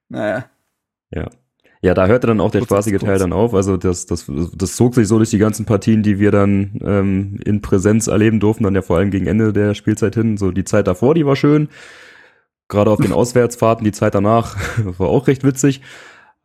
naja. 0.08 0.44
Ja. 1.10 1.28
Ja, 1.84 1.94
da 1.94 2.06
hörte 2.06 2.28
dann 2.28 2.40
auch 2.40 2.52
der 2.52 2.62
spaßige 2.62 3.00
Teil 3.00 3.18
dann 3.18 3.32
auf. 3.32 3.54
Also 3.54 3.76
das, 3.76 4.06
das, 4.06 4.30
das 4.54 4.76
zog 4.76 4.94
sich 4.94 5.08
so 5.08 5.16
durch 5.16 5.30
die 5.30 5.38
ganzen 5.38 5.66
Partien, 5.66 6.04
die 6.04 6.20
wir 6.20 6.30
dann 6.30 6.78
ähm, 6.84 7.40
in 7.44 7.60
Präsenz 7.60 8.06
erleben 8.06 8.38
durften, 8.38 8.62
dann 8.62 8.76
ja 8.76 8.82
vor 8.82 8.98
allem 8.98 9.10
gegen 9.10 9.26
Ende 9.26 9.52
der 9.52 9.74
Spielzeit 9.74 10.14
hin. 10.14 10.36
So 10.36 10.52
die 10.52 10.62
Zeit 10.62 10.86
davor, 10.86 11.16
die 11.16 11.26
war 11.26 11.34
schön. 11.34 11.68
Gerade 12.68 12.90
auf 12.90 13.00
den 13.00 13.12
Auswärtsfahrten, 13.12 13.84
die 13.84 13.92
Zeit 13.92 14.14
danach 14.14 14.56
war 14.98 15.08
auch 15.08 15.26
recht 15.26 15.44
witzig. 15.44 15.80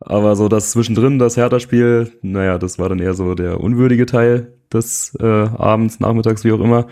Aber 0.00 0.36
so 0.36 0.48
das 0.48 0.70
zwischendrin, 0.70 1.18
das 1.18 1.36
Hertha-Spiel, 1.36 2.12
naja, 2.22 2.58
das 2.58 2.78
war 2.78 2.88
dann 2.88 3.00
eher 3.00 3.14
so 3.14 3.34
der 3.34 3.60
unwürdige 3.60 4.06
Teil 4.06 4.52
des 4.72 5.16
äh, 5.20 5.26
Abends, 5.26 5.98
Nachmittags, 5.98 6.44
wie 6.44 6.52
auch 6.52 6.60
immer. 6.60 6.86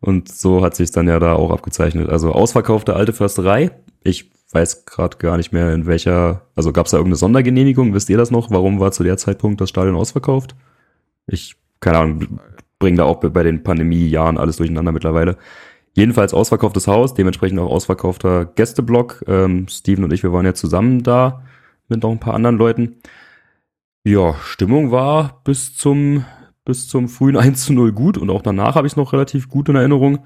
Und 0.00 0.28
so 0.28 0.62
hat 0.62 0.74
sich 0.74 0.90
dann 0.90 1.08
ja 1.08 1.18
da 1.18 1.34
auch 1.34 1.50
abgezeichnet. 1.50 2.08
Also 2.08 2.32
ausverkaufte 2.32 2.96
alte 2.96 3.12
Försterei. 3.12 3.70
Ich 4.02 4.30
weiß 4.52 4.84
gerade 4.84 5.18
gar 5.18 5.36
nicht 5.36 5.52
mehr, 5.52 5.72
in 5.72 5.86
welcher, 5.86 6.42
also 6.56 6.72
gab 6.72 6.86
es 6.86 6.92
da 6.92 6.98
irgendeine 6.98 7.16
Sondergenehmigung? 7.16 7.94
Wisst 7.94 8.10
ihr 8.10 8.18
das 8.18 8.30
noch? 8.30 8.50
Warum 8.50 8.80
war 8.80 8.92
zu 8.92 9.04
der 9.04 9.16
Zeitpunkt 9.16 9.60
das 9.60 9.68
Stadion 9.68 9.96
ausverkauft? 9.96 10.54
Ich, 11.26 11.56
keine 11.80 11.98
Ahnung, 11.98 12.40
bringe 12.78 12.98
da 12.98 13.04
auch 13.04 13.20
bei 13.20 13.42
den 13.42 13.62
Pandemiejahren 13.62 14.38
alles 14.38 14.56
durcheinander 14.56 14.92
mittlerweile. 14.92 15.36
Jedenfalls 15.92 16.34
ausverkauftes 16.34 16.86
Haus, 16.86 17.14
dementsprechend 17.14 17.58
auch 17.58 17.70
ausverkaufter 17.70 18.44
Gästeblock. 18.46 19.24
Ähm, 19.26 19.66
Steven 19.68 20.04
und 20.04 20.12
ich, 20.12 20.22
wir 20.22 20.32
waren 20.32 20.46
ja 20.46 20.54
zusammen 20.54 21.02
da 21.02 21.42
mit 21.88 22.02
noch 22.02 22.10
ein 22.10 22.20
paar 22.20 22.34
anderen 22.34 22.56
Leuten. 22.56 22.96
Ja, 24.04 24.34
Stimmung 24.44 24.92
war 24.92 25.40
bis 25.44 25.76
zum, 25.76 26.24
bis 26.64 26.88
zum 26.88 27.08
frühen 27.08 27.36
1 27.38 27.64
zu 27.64 27.72
0 27.72 27.92
gut 27.92 28.18
und 28.18 28.30
auch 28.30 28.42
danach 28.42 28.76
habe 28.76 28.86
ich 28.86 28.92
es 28.92 28.96
noch 28.96 29.12
relativ 29.12 29.48
gut 29.48 29.68
in 29.68 29.76
Erinnerung. 29.76 30.20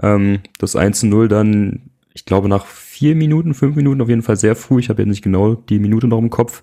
Ähm, 0.00 0.40
das 0.58 0.76
1 0.76 1.00
zu 1.00 1.06
0 1.06 1.28
dann, 1.28 1.90
ich 2.14 2.24
glaube, 2.24 2.48
nach 2.48 2.64
vier 2.66 3.14
Minuten, 3.14 3.52
fünf 3.54 3.76
Minuten 3.76 4.00
auf 4.00 4.08
jeden 4.08 4.22
Fall 4.22 4.36
sehr 4.36 4.56
früh. 4.56 4.80
Ich 4.80 4.88
habe 4.88 5.02
jetzt 5.02 5.10
nicht 5.10 5.22
genau 5.22 5.54
die 5.54 5.78
Minute 5.78 6.08
noch 6.08 6.18
im 6.18 6.30
Kopf. 6.30 6.62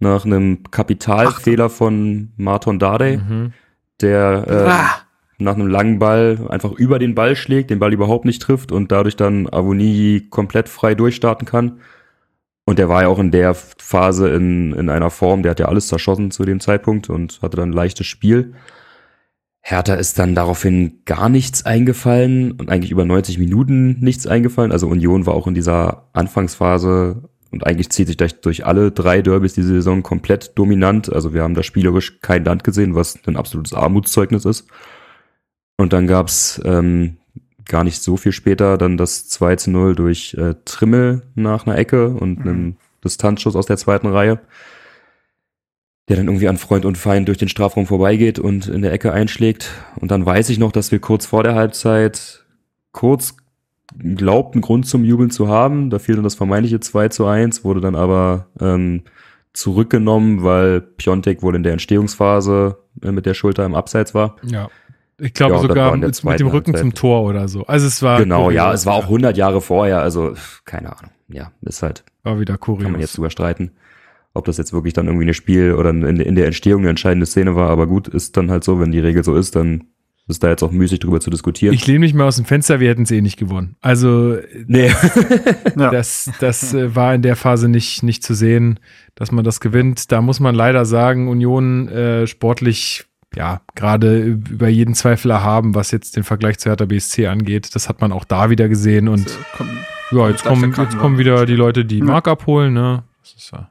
Nach 0.00 0.24
einem 0.24 0.62
Kapitalfehler 0.70 1.70
von 1.70 2.32
Marton 2.36 2.78
Dardai, 2.78 3.16
Mhm. 3.16 3.52
der 4.00 4.44
äh. 4.46 5.07
Nach 5.38 5.54
einem 5.54 5.68
langen 5.68 5.98
Ball 5.98 6.38
einfach 6.48 6.72
über 6.72 6.98
den 6.98 7.14
Ball 7.14 7.36
schlägt, 7.36 7.70
den 7.70 7.78
Ball 7.78 7.92
überhaupt 7.92 8.24
nicht 8.24 8.42
trifft 8.42 8.72
und 8.72 8.90
dadurch 8.90 9.16
dann 9.16 9.48
Avoni 9.52 10.26
komplett 10.30 10.68
frei 10.68 10.94
durchstarten 10.94 11.46
kann. 11.46 11.80
Und 12.64 12.78
der 12.78 12.88
war 12.88 13.02
ja 13.02 13.08
auch 13.08 13.18
in 13.18 13.30
der 13.30 13.54
Phase 13.54 14.28
in, 14.28 14.74
in 14.74 14.90
einer 14.90 15.10
Form, 15.10 15.42
der 15.42 15.50
hat 15.50 15.60
ja 15.60 15.66
alles 15.66 15.88
zerschossen 15.88 16.30
zu 16.30 16.44
dem 16.44 16.60
Zeitpunkt 16.60 17.08
und 17.08 17.40
hatte 17.40 17.56
dann 17.56 17.70
ein 17.70 17.74
leichtes 17.74 18.06
Spiel. 18.06 18.54
Hertha 19.60 19.94
ist 19.94 20.18
dann 20.18 20.34
daraufhin 20.34 21.02
gar 21.04 21.28
nichts 21.28 21.64
eingefallen 21.64 22.52
und 22.52 22.68
eigentlich 22.68 22.90
über 22.90 23.04
90 23.04 23.38
Minuten 23.38 24.00
nichts 24.00 24.26
eingefallen. 24.26 24.72
Also 24.72 24.88
Union 24.88 25.24
war 25.24 25.34
auch 25.34 25.46
in 25.46 25.54
dieser 25.54 26.08
Anfangsphase 26.14 27.28
und 27.50 27.66
eigentlich 27.66 27.90
zieht 27.90 28.08
sich 28.08 28.16
durch, 28.16 28.40
durch 28.40 28.66
alle 28.66 28.90
drei 28.90 29.22
Derbys 29.22 29.54
diese 29.54 29.68
Saison 29.68 30.02
komplett 30.02 30.58
dominant. 30.58 31.12
Also 31.12 31.32
wir 31.32 31.42
haben 31.42 31.54
da 31.54 31.62
spielerisch 31.62 32.20
kein 32.20 32.44
Land 32.44 32.64
gesehen, 32.64 32.94
was 32.94 33.18
ein 33.26 33.36
absolutes 33.36 33.72
Armutszeugnis 33.72 34.44
ist. 34.44 34.68
Und 35.78 35.92
dann 35.92 36.06
gab's 36.06 36.60
ähm, 36.64 37.16
gar 37.64 37.84
nicht 37.84 38.02
so 38.02 38.16
viel 38.16 38.32
später 38.32 38.76
dann 38.76 38.96
das 38.96 39.28
2 39.28 39.56
zu 39.56 39.70
0 39.70 39.94
durch 39.94 40.34
äh, 40.34 40.54
Trimmel 40.64 41.22
nach 41.34 41.66
einer 41.66 41.78
Ecke 41.78 42.08
und 42.08 42.40
einem 42.40 42.76
Distanzschuss 43.04 43.54
aus 43.54 43.66
der 43.66 43.76
zweiten 43.76 44.08
Reihe, 44.08 44.40
der 46.08 46.16
dann 46.16 46.26
irgendwie 46.26 46.48
an 46.48 46.56
Freund 46.56 46.84
und 46.84 46.98
Feind 46.98 47.28
durch 47.28 47.38
den 47.38 47.48
Strafraum 47.48 47.86
vorbeigeht 47.86 48.40
und 48.40 48.66
in 48.66 48.82
der 48.82 48.92
Ecke 48.92 49.12
einschlägt. 49.12 49.70
Und 49.96 50.10
dann 50.10 50.26
weiß 50.26 50.50
ich 50.50 50.58
noch, 50.58 50.72
dass 50.72 50.90
wir 50.90 50.98
kurz 50.98 51.26
vor 51.26 51.44
der 51.44 51.54
Halbzeit 51.54 52.44
kurz 52.90 53.36
glaubten, 53.96 54.60
Grund 54.60 54.86
zum 54.86 55.04
Jubeln 55.04 55.30
zu 55.30 55.48
haben. 55.48 55.90
Da 55.90 56.00
fiel 56.00 56.16
dann 56.16 56.24
das 56.24 56.34
vermeintliche 56.34 56.80
2 56.80 57.08
zu 57.08 57.26
1, 57.26 57.64
wurde 57.64 57.80
dann 57.80 57.94
aber 57.94 58.46
ähm, 58.60 59.02
zurückgenommen, 59.52 60.42
weil 60.42 60.80
Piontek 60.80 61.42
wohl 61.42 61.54
in 61.54 61.62
der 61.62 61.72
Entstehungsphase 61.72 62.78
äh, 63.02 63.12
mit 63.12 63.26
der 63.26 63.34
Schulter 63.34 63.64
im 63.64 63.74
Abseits 63.74 64.14
war. 64.14 64.36
Ja. 64.42 64.68
Ich 65.20 65.34
glaube 65.34 65.56
Ja, 65.56 65.60
sogar 65.60 65.96
mit, 65.96 66.24
mit 66.24 66.40
dem 66.40 66.46
Rücken 66.46 66.74
zum 66.74 66.84
Halbzeit. 66.84 67.00
Tor 67.00 67.22
oder 67.24 67.48
so. 67.48 67.66
Also 67.66 67.86
es 67.86 68.02
war 68.02 68.18
Genau, 68.20 68.50
ja, 68.50 68.64
kurios, 68.64 68.80
es 68.80 68.86
war 68.86 68.94
auch 68.94 69.04
100 69.04 69.36
Jahre 69.36 69.60
vorher, 69.60 70.00
also 70.00 70.34
keine 70.64 70.96
Ahnung. 70.96 71.10
Ja, 71.28 71.52
ist 71.62 71.82
halt, 71.82 72.04
war 72.22 72.38
wieder 72.40 72.56
kann 72.56 72.74
man 72.74 72.84
kurios. 72.84 73.00
jetzt 73.00 73.16
drüber 73.16 73.30
streiten, 73.30 73.72
ob 74.34 74.44
das 74.44 74.56
jetzt 74.56 74.72
wirklich 74.72 74.94
dann 74.94 75.06
irgendwie 75.06 75.26
ein 75.26 75.34
Spiel 75.34 75.72
oder 75.74 75.90
in, 75.90 76.02
in 76.02 76.34
der 76.36 76.46
Entstehung 76.46 76.82
eine 76.82 76.90
entscheidende 76.90 77.26
Szene 77.26 77.56
war, 77.56 77.68
aber 77.70 77.86
gut, 77.86 78.08
ist 78.08 78.36
dann 78.36 78.50
halt 78.50 78.64
so, 78.64 78.80
wenn 78.80 78.92
die 78.92 79.00
Regel 79.00 79.24
so 79.24 79.34
ist, 79.34 79.56
dann 79.56 79.84
ist 80.28 80.42
da 80.42 80.48
jetzt 80.50 80.62
auch 80.62 80.70
müßig 80.70 81.00
drüber 81.00 81.20
zu 81.20 81.30
diskutieren. 81.30 81.74
Ich 81.74 81.86
lehne 81.86 82.00
mich 82.00 82.12
mal 82.14 82.26
aus 82.26 82.36
dem 82.36 82.44
Fenster, 82.44 82.80
wir 82.80 82.90
hätten 82.90 83.02
es 83.02 83.10
eh 83.10 83.22
nicht 83.22 83.38
gewonnen. 83.38 83.76
Also 83.80 84.36
nee. 84.66 84.90
Ja. 85.76 85.90
das, 85.90 86.30
das 86.40 86.74
äh, 86.74 86.94
war 86.94 87.14
in 87.14 87.22
der 87.22 87.34
Phase 87.36 87.68
nicht, 87.68 88.02
nicht 88.02 88.22
zu 88.22 88.34
sehen, 88.34 88.78
dass 89.14 89.32
man 89.32 89.44
das 89.44 89.60
gewinnt. 89.60 90.12
Da 90.12 90.20
muss 90.20 90.38
man 90.40 90.54
leider 90.54 90.84
sagen, 90.84 91.28
Union 91.28 91.88
äh, 91.88 92.26
sportlich, 92.26 93.06
ja, 93.34 93.60
gerade 93.74 94.22
über 94.22 94.68
jeden 94.68 94.94
Zweifel 94.94 95.30
erhaben, 95.30 95.74
was 95.74 95.90
jetzt 95.90 96.16
den 96.16 96.24
Vergleich 96.24 96.58
zu 96.58 96.70
Hertha 96.70 96.86
BSC 96.86 97.26
angeht. 97.26 97.74
Das 97.74 97.88
hat 97.88 98.00
man 98.00 98.12
auch 98.12 98.24
da 98.24 98.50
wieder 98.50 98.68
gesehen 98.68 99.08
und 99.08 99.38
Komm, 99.56 99.68
ja, 100.10 100.28
jetzt 100.28 100.44
kommen, 100.44 100.74
jetzt 100.76 100.98
kommen 100.98 101.18
wieder 101.18 101.44
die 101.44 101.54
Leute, 101.54 101.84
die 101.84 102.00
Mark 102.00 102.28
abholen, 102.28 102.72
ne? 102.72 103.04
Das 103.22 103.34
ist 103.34 103.52
ja. 103.52 103.70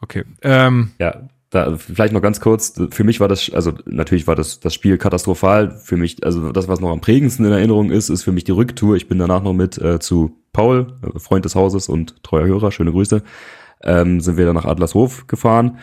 Okay. 0.00 0.24
Ähm, 0.42 0.90
Ja, 0.98 1.28
da 1.50 1.76
vielleicht 1.76 2.12
noch 2.12 2.22
ganz 2.22 2.40
kurz, 2.40 2.80
für 2.90 3.04
mich 3.04 3.20
war 3.20 3.28
das, 3.28 3.50
also 3.52 3.72
natürlich 3.84 4.26
war 4.26 4.34
das, 4.34 4.58
das 4.58 4.74
Spiel 4.74 4.98
katastrophal. 4.98 5.70
Für 5.70 5.96
mich, 5.96 6.24
also 6.24 6.50
das, 6.50 6.66
was 6.66 6.80
noch 6.80 6.90
am 6.90 7.00
prägendsten 7.00 7.44
in 7.44 7.52
Erinnerung 7.52 7.90
ist, 7.90 8.08
ist 8.08 8.24
für 8.24 8.32
mich 8.32 8.44
die 8.44 8.52
Rücktour. 8.52 8.96
Ich 8.96 9.06
bin 9.06 9.18
danach 9.18 9.42
noch 9.42 9.52
mit 9.52 9.78
äh, 9.78 10.00
zu 10.00 10.38
Paul, 10.52 10.94
äh, 11.02 11.18
Freund 11.18 11.44
des 11.44 11.54
Hauses 11.54 11.88
und 11.88 12.22
treuer 12.24 12.46
Hörer, 12.46 12.72
schöne 12.72 12.90
Grüße, 12.90 13.22
ähm, 13.84 14.20
sind 14.20 14.38
wir 14.38 14.46
dann 14.46 14.54
nach 14.54 14.64
Adlershof 14.64 15.26
gefahren 15.26 15.78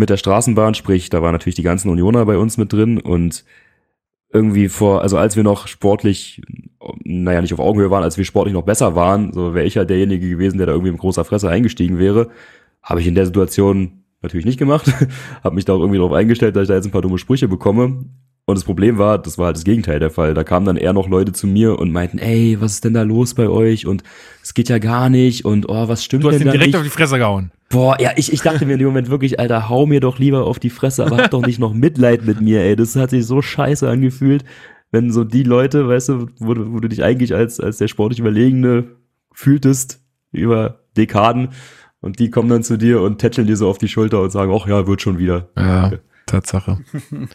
mit 0.00 0.10
der 0.10 0.16
Straßenbahn, 0.16 0.74
sprich, 0.74 1.10
da 1.10 1.22
waren 1.22 1.32
natürlich 1.32 1.54
die 1.54 1.62
ganzen 1.62 1.90
Unioner 1.90 2.24
bei 2.24 2.38
uns 2.38 2.56
mit 2.56 2.72
drin 2.72 2.98
und 2.98 3.44
irgendwie 4.32 4.68
vor, 4.68 5.02
also 5.02 5.18
als 5.18 5.36
wir 5.36 5.42
noch 5.42 5.66
sportlich, 5.66 6.40
naja, 7.04 7.40
nicht 7.42 7.52
auf 7.52 7.60
Augenhöhe 7.60 7.90
waren, 7.90 8.02
als 8.02 8.16
wir 8.16 8.24
sportlich 8.24 8.54
noch 8.54 8.62
besser 8.62 8.94
waren, 8.96 9.32
so 9.32 9.54
wäre 9.54 9.66
ich 9.66 9.76
halt 9.76 9.90
derjenige 9.90 10.28
gewesen, 10.28 10.56
der 10.56 10.66
da 10.66 10.72
irgendwie 10.72 10.92
mit 10.92 11.00
großer 11.00 11.24
Fresse 11.24 11.50
eingestiegen 11.50 11.98
wäre. 11.98 12.30
Habe 12.82 13.00
ich 13.00 13.06
in 13.06 13.14
der 13.14 13.26
Situation 13.26 14.04
natürlich 14.22 14.46
nicht 14.46 14.58
gemacht. 14.58 14.90
habe 15.44 15.54
mich 15.54 15.66
da 15.66 15.74
auch 15.74 15.80
irgendwie 15.80 15.98
darauf 15.98 16.12
eingestellt, 16.12 16.56
dass 16.56 16.62
ich 16.62 16.68
da 16.68 16.76
jetzt 16.76 16.86
ein 16.86 16.92
paar 16.92 17.02
dumme 17.02 17.18
Sprüche 17.18 17.46
bekomme. 17.46 18.06
Und 18.50 18.56
das 18.58 18.64
Problem 18.64 18.98
war, 18.98 19.18
das 19.18 19.38
war 19.38 19.46
halt 19.46 19.56
das 19.56 19.64
Gegenteil 19.64 19.98
der 20.00 20.10
Fall. 20.10 20.34
Da 20.34 20.44
kamen 20.44 20.66
dann 20.66 20.76
eher 20.76 20.92
noch 20.92 21.08
Leute 21.08 21.32
zu 21.32 21.46
mir 21.46 21.78
und 21.78 21.90
meinten, 21.92 22.18
ey, 22.18 22.56
was 22.60 22.72
ist 22.74 22.84
denn 22.84 22.94
da 22.94 23.02
los 23.02 23.34
bei 23.34 23.48
euch? 23.48 23.86
Und 23.86 24.02
es 24.42 24.54
geht 24.54 24.68
ja 24.68 24.78
gar 24.78 25.08
nicht 25.08 25.44
und 25.44 25.68
oh, 25.68 25.88
was 25.88 26.04
stimmt 26.04 26.24
du 26.24 26.28
hast 26.28 26.34
denn 26.34 26.42
ihn 26.42 26.46
da 26.46 26.52
direkt 26.52 26.68
nicht? 26.68 26.76
auf 26.76 26.82
die 26.82 26.90
Fresse 26.90 27.18
gehauen. 27.18 27.50
Boah, 27.70 27.96
ja, 28.00 28.10
ich, 28.16 28.32
ich 28.32 28.42
dachte 28.42 28.66
mir 28.66 28.72
in 28.74 28.78
dem 28.80 28.88
Moment 28.88 29.10
wirklich, 29.10 29.38
Alter, 29.40 29.68
hau 29.68 29.86
mir 29.86 30.00
doch 30.00 30.18
lieber 30.18 30.44
auf 30.46 30.58
die 30.58 30.70
Fresse, 30.70 31.04
aber 31.06 31.18
hab 31.18 31.30
doch 31.30 31.46
nicht 31.46 31.58
noch 31.60 31.72
Mitleid 31.72 32.26
mit 32.26 32.40
mir, 32.40 32.60
ey. 32.62 32.74
Das 32.76 32.96
hat 32.96 33.10
sich 33.10 33.24
so 33.26 33.40
scheiße 33.42 33.88
angefühlt, 33.88 34.44
wenn 34.90 35.12
so 35.12 35.22
die 35.24 35.44
Leute, 35.44 35.86
weißt 35.86 36.08
du, 36.08 36.26
wo, 36.40 36.54
du- 36.54 36.72
wo 36.72 36.80
du 36.80 36.88
dich 36.88 37.04
eigentlich 37.04 37.32
als, 37.34 37.60
als 37.60 37.78
der 37.78 37.86
sportlich 37.86 38.18
Überlegene 38.18 38.84
fühltest 39.32 40.00
über 40.32 40.80
Dekaden 40.96 41.50
und 42.00 42.18
die 42.18 42.30
kommen 42.30 42.48
dann 42.48 42.64
zu 42.64 42.76
dir 42.76 43.00
und 43.02 43.18
tätscheln 43.18 43.46
dir 43.46 43.56
so 43.56 43.68
auf 43.68 43.78
die 43.78 43.86
Schulter 43.88 44.20
und 44.20 44.30
sagen, 44.32 44.52
ach 44.52 44.66
ja, 44.66 44.86
wird 44.88 45.00
schon 45.02 45.18
wieder. 45.18 45.48
Ja, 45.56 45.92
Tatsache. 46.26 46.78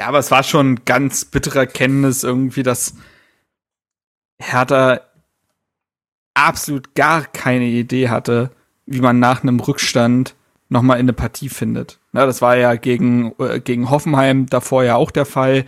Ja, 0.00 0.06
aber 0.06 0.18
es 0.18 0.30
war 0.30 0.42
schon 0.42 0.86
ganz 0.86 1.26
bitterer 1.26 1.66
Kenntnis 1.66 2.24
irgendwie, 2.24 2.62
dass 2.62 2.94
Hertha 4.40 5.02
absolut 6.32 6.94
gar 6.94 7.26
keine 7.26 7.66
Idee 7.66 8.08
hatte, 8.08 8.50
wie 8.86 9.02
man 9.02 9.18
nach 9.18 9.42
einem 9.42 9.60
Rückstand 9.60 10.36
nochmal 10.70 10.96
in 10.96 11.04
eine 11.04 11.12
Partie 11.12 11.50
findet. 11.50 11.98
Na, 12.12 12.24
das 12.24 12.40
war 12.40 12.56
ja 12.56 12.76
gegen, 12.76 13.34
äh, 13.38 13.60
gegen 13.60 13.90
Hoffenheim 13.90 14.46
davor 14.46 14.84
ja 14.84 14.96
auch 14.96 15.10
der 15.10 15.26
Fall. 15.26 15.66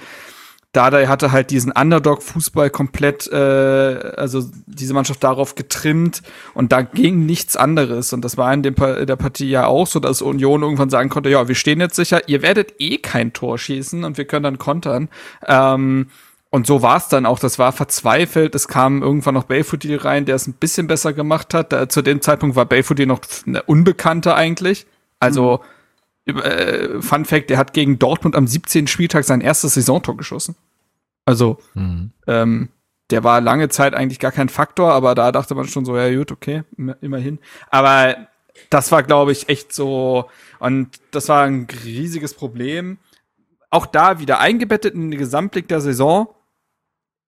Dardai 0.72 1.06
hatte 1.06 1.32
halt 1.32 1.50
diesen 1.50 1.70
Underdog-Fußball 1.70 2.70
komplett, 2.70 3.30
äh, 3.30 3.36
also 3.36 4.42
diese 4.66 4.94
Mannschaft 4.94 5.22
darauf 5.22 5.54
getrimmt 5.54 6.22
und 6.54 6.72
da 6.72 6.80
ging 6.80 7.26
nichts 7.26 7.56
anderes. 7.56 8.14
Und 8.14 8.24
das 8.24 8.38
war 8.38 8.52
in 8.54 8.62
dem 8.62 8.74
pa 8.74 9.04
der 9.04 9.16
Partie 9.16 9.50
ja 9.50 9.66
auch 9.66 9.86
so, 9.86 10.00
dass 10.00 10.22
Union 10.22 10.62
irgendwann 10.62 10.88
sagen 10.88 11.10
konnte, 11.10 11.28
ja, 11.28 11.46
wir 11.46 11.54
stehen 11.54 11.80
jetzt 11.80 11.96
sicher, 11.96 12.26
ihr 12.26 12.40
werdet 12.40 12.74
eh 12.78 12.96
kein 12.96 13.34
Tor 13.34 13.58
schießen 13.58 14.04
und 14.04 14.16
wir 14.16 14.24
können 14.24 14.44
dann 14.44 14.58
kontern. 14.58 15.10
Ähm, 15.46 16.06
und 16.48 16.66
so 16.66 16.82
war 16.82 16.96
es 16.98 17.08
dann 17.08 17.26
auch. 17.26 17.38
Das 17.38 17.58
war 17.58 17.72
verzweifelt. 17.72 18.54
Es 18.54 18.68
kam 18.68 19.02
irgendwann 19.02 19.34
noch 19.34 19.44
Belfodil 19.44 19.96
rein, 19.96 20.26
der 20.26 20.36
es 20.36 20.46
ein 20.46 20.52
bisschen 20.52 20.86
besser 20.86 21.12
gemacht 21.12 21.54
hat. 21.54 21.72
Da, 21.72 21.88
zu 21.88 22.02
dem 22.02 22.20
Zeitpunkt 22.20 22.56
war 22.56 22.66
Belfodil 22.66 23.06
noch 23.06 23.20
eine 23.46 23.62
Unbekannte 23.62 24.34
eigentlich. 24.34 24.86
Also, 25.18 25.60
äh, 26.26 27.00
Fun 27.02 27.24
Fact, 27.24 27.50
der 27.50 27.58
hat 27.58 27.72
gegen 27.72 27.98
Dortmund 27.98 28.36
am 28.36 28.46
17. 28.46 28.86
Spieltag 28.86 29.24
sein 29.24 29.40
erstes 29.40 29.74
Saisontor 29.74 30.16
geschossen. 30.16 30.54
Also, 31.24 31.58
ähm, 32.26 32.68
der 33.10 33.24
war 33.24 33.40
lange 33.40 33.68
Zeit 33.68 33.94
eigentlich 33.94 34.18
gar 34.18 34.32
kein 34.32 34.48
Faktor, 34.48 34.92
aber 34.92 35.14
da 35.14 35.32
dachte 35.32 35.54
man 35.54 35.66
schon 35.66 35.84
so, 35.84 35.96
ja 35.96 36.14
gut, 36.16 36.32
okay, 36.32 36.62
im- 36.76 36.94
immerhin. 37.00 37.38
Aber 37.70 38.16
das 38.70 38.90
war, 38.92 39.02
glaube 39.02 39.32
ich, 39.32 39.48
echt 39.48 39.72
so, 39.72 40.28
und 40.58 40.88
das 41.10 41.28
war 41.28 41.44
ein 41.44 41.66
riesiges 41.84 42.34
Problem. 42.34 42.98
Auch 43.70 43.86
da 43.86 44.18
wieder 44.18 44.38
eingebettet 44.40 44.94
in 44.94 45.10
den 45.10 45.18
Gesamtblick 45.18 45.68
der 45.68 45.80
Saison 45.80 46.28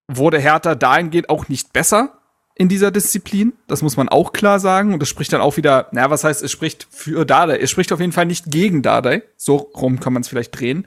wurde 0.08 0.38
Hertha 0.38 0.74
dahingehend 0.74 1.30
auch 1.30 1.48
nicht 1.48 1.72
besser 1.72 2.18
in 2.54 2.68
dieser 2.68 2.90
Disziplin. 2.90 3.52
Das 3.66 3.82
muss 3.82 3.96
man 3.96 4.08
auch 4.08 4.32
klar 4.32 4.60
sagen. 4.60 4.92
Und 4.92 5.00
das 5.00 5.08
spricht 5.08 5.32
dann 5.32 5.40
auch 5.40 5.56
wieder, 5.56 5.88
na, 5.92 6.10
was 6.10 6.24
heißt, 6.24 6.42
es 6.42 6.52
spricht 6.52 6.86
für 6.90 7.24
Dardai. 7.24 7.58
Es 7.58 7.70
spricht 7.70 7.92
auf 7.92 8.00
jeden 8.00 8.12
Fall 8.12 8.26
nicht 8.26 8.50
gegen 8.50 8.82
Dardai. 8.82 9.22
So 9.36 9.56
rum 9.56 10.00
kann 10.00 10.12
man 10.12 10.22
es 10.22 10.28
vielleicht 10.28 10.58
drehen. 10.58 10.86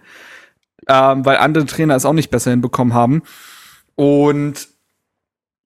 Ähm, 0.87 1.25
weil 1.25 1.37
andere 1.37 1.65
Trainer 1.65 1.95
es 1.95 2.05
auch 2.05 2.13
nicht 2.13 2.29
besser 2.29 2.51
hinbekommen 2.51 2.93
haben. 2.93 3.23
Und 3.95 4.69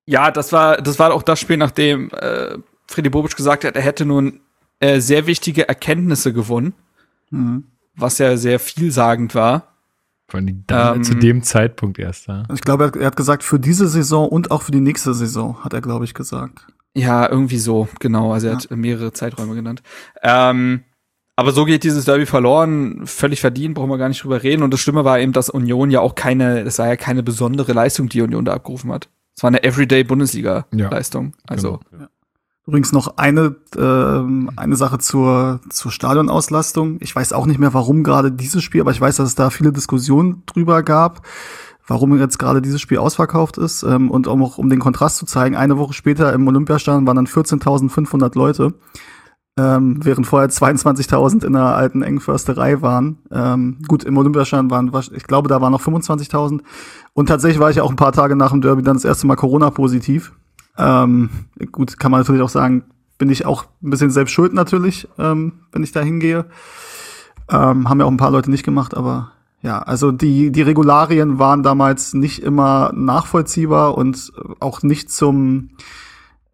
ja, 0.06 0.32
das 0.32 0.52
war, 0.52 0.78
das 0.78 0.98
war 0.98 1.14
auch 1.14 1.22
das 1.24 1.40
Spiel, 1.40 1.58
nachdem 1.58 2.10
äh, 2.12 2.58
Freddy 2.88 3.10
Bobic 3.10 3.36
gesagt 3.36 3.64
hat, 3.64 3.76
er 3.76 3.82
hätte 3.84 4.06
nun 4.06 4.42
äh, 4.80 5.00
sehr 5.00 5.28
wichtige 5.28 5.68
Erkenntnisse 5.68 6.34
gewonnen, 6.34 6.74
Mhm. 7.30 7.66
was 7.96 8.18
ja 8.18 8.36
sehr 8.36 8.60
vielsagend 8.60 9.36
war. 9.36 9.71
Vor 10.32 10.38
allem 10.40 10.64
dann 10.68 10.98
Ähm, 10.98 11.04
zu 11.04 11.14
dem 11.16 11.44
Zeitpunkt 11.44 12.00
erst, 12.00 12.28
ja. 12.28 12.44
Ich 12.54 12.62
glaube, 12.62 12.90
er 12.98 13.06
hat- 13.08 13.18
gesagt, 13.18 13.44
für 13.44 13.60
diese 13.60 13.90
Saison 13.90 14.30
und 14.30 14.50
auch 14.50 14.62
für 14.62 14.72
die 14.72 14.80
nächste 14.80 15.14
Saison, 15.14 15.62
hat 15.62 15.74
er, 15.74 15.82
glaube 15.82 16.06
ich, 16.06 16.14
gesagt. 16.14 16.68
Ja, 16.96 17.30
irgendwie 17.30 17.58
so, 17.58 17.90
genau. 18.00 18.32
Also 18.32 18.48
er 18.48 18.54
hat 18.56 18.72
mehrere 18.72 19.12
Zeiträume 19.12 19.56
genannt. 19.56 19.84
Ähm, 20.24 20.84
aber 21.36 21.52
so 21.52 21.66
geht 21.66 21.84
dieses 21.84 22.06
Derby 22.06 22.26
verloren, 22.26 23.02
völlig 23.06 23.42
verdient, 23.42 23.76
brauchen 23.76 23.90
wir 23.90 23.98
gar 23.98 24.08
nicht 24.08 24.24
drüber 24.24 24.42
reden. 24.42 24.64
Und 24.64 24.72
das 24.74 24.80
Schlimme 24.80 25.04
war 25.04 25.20
eben, 25.20 25.34
dass 25.34 25.50
Union 25.50 25.92
ja 25.92 26.00
auch 26.00 26.16
keine, 26.16 26.64
das 26.64 26.80
war 26.80 26.88
ja 26.88 26.96
keine 26.96 27.24
besondere 27.24 27.74
Leistung, 27.74 28.08
die 28.08 28.22
Union 28.22 28.46
da 28.46 28.54
abgerufen 28.54 28.90
hat. 28.92 29.10
Es 29.36 29.44
war 29.44 29.50
eine 29.50 29.64
Everyday-Bundesliga-Leistung. 29.64 31.34
Also, 31.48 31.80
Übrigens 32.72 32.94
noch 32.94 33.18
eine, 33.18 33.58
ähm, 33.78 34.50
eine 34.56 34.78
Sache 34.78 34.98
zur, 34.98 35.60
zur 35.70 35.92
Stadionauslastung. 35.92 37.00
Ich 37.02 37.14
weiß 37.14 37.34
auch 37.34 37.46
nicht 37.46 37.60
mehr, 37.60 37.74
warum 37.74 38.02
gerade 38.02 38.32
dieses 38.32 38.64
Spiel, 38.64 38.80
aber 38.80 38.92
ich 38.92 39.02
weiß, 39.02 39.18
dass 39.18 39.28
es 39.28 39.36
da 39.36 39.50
viele 39.50 39.74
Diskussionen 39.74 40.44
drüber 40.46 40.82
gab, 40.82 41.28
warum 41.86 42.18
jetzt 42.18 42.40
gerade 42.40 42.62
dieses 42.62 42.80
Spiel 42.80 43.00
ausverkauft 43.00 43.58
ist. 43.58 43.84
Ähm, 43.84 44.10
und 44.10 44.26
um 44.26 44.42
auch 44.42 44.58
um 44.58 44.70
den 44.70 44.80
Kontrast 44.80 45.18
zu 45.18 45.26
zeigen, 45.26 45.58
eine 45.58 45.78
Woche 45.78 45.92
später 45.92 46.32
im 46.32 46.48
Olympiastadion 46.48 47.06
waren 47.06 47.18
dann 47.18 47.28
14.500 47.28 48.38
Leute, 48.38 48.74
ähm, 49.60 50.00
während 50.02 50.26
vorher 50.26 50.50
22.000 50.50 51.44
in 51.44 51.52
der 51.52 51.76
alten 51.76 52.04
Engförsterei 52.04 52.82
waren. 52.82 53.18
Ähm, 53.32 53.80
gut, 53.86 54.06
im 54.06 54.18
Olympiastadion 54.18 54.72
waren, 54.72 54.94
ich 55.14 55.24
glaube, 55.24 55.50
da 55.50 55.60
waren 55.60 55.74
noch 55.74 55.82
25.000. 55.82 56.62
Und 57.12 57.26
tatsächlich 57.26 57.60
war 57.60 57.70
ich 57.70 57.82
auch 57.82 57.90
ein 57.90 57.98
paar 57.98 58.14
Tage 58.14 58.38
nach 58.38 58.52
dem 58.52 58.62
Derby 58.62 58.82
dann 58.82 58.96
das 58.96 59.04
erste 59.04 59.28
Mal 59.28 59.36
Corona-positiv. 59.36 60.32
Ähm, 60.82 61.30
gut, 61.72 62.00
kann 62.00 62.12
man 62.12 62.22
natürlich 62.22 62.42
auch 62.42 62.50
sagen, 62.50 62.84
bin 63.20 63.30
ich 63.30 63.46
auch 63.46 63.66
ein 63.84 63.92
bisschen 63.92 64.10
selbst 64.10 64.32
schuld 64.32 64.52
natürlich, 64.52 65.08
ähm, 65.20 65.54
wenn 65.72 65.84
ich 65.84 65.92
da 65.92 66.02
hingehe. 66.02 66.46
Ähm, 67.50 67.88
haben 67.88 68.00
ja 68.00 68.06
auch 68.06 68.12
ein 68.12 68.18
paar 68.18 68.32
Leute 68.32 68.50
nicht 68.50 68.64
gemacht, 68.64 68.98
aber 68.98 69.32
ja, 69.62 69.80
also 69.80 70.12
die, 70.12 70.52
die 70.52 70.64
Regularien 70.64 71.38
waren 71.38 71.62
damals 71.62 72.16
nicht 72.16 72.42
immer 72.42 72.92
nachvollziehbar 72.96 73.96
und 73.96 74.34
auch 74.60 74.82
nicht 74.82 75.12
zum, 75.12 75.70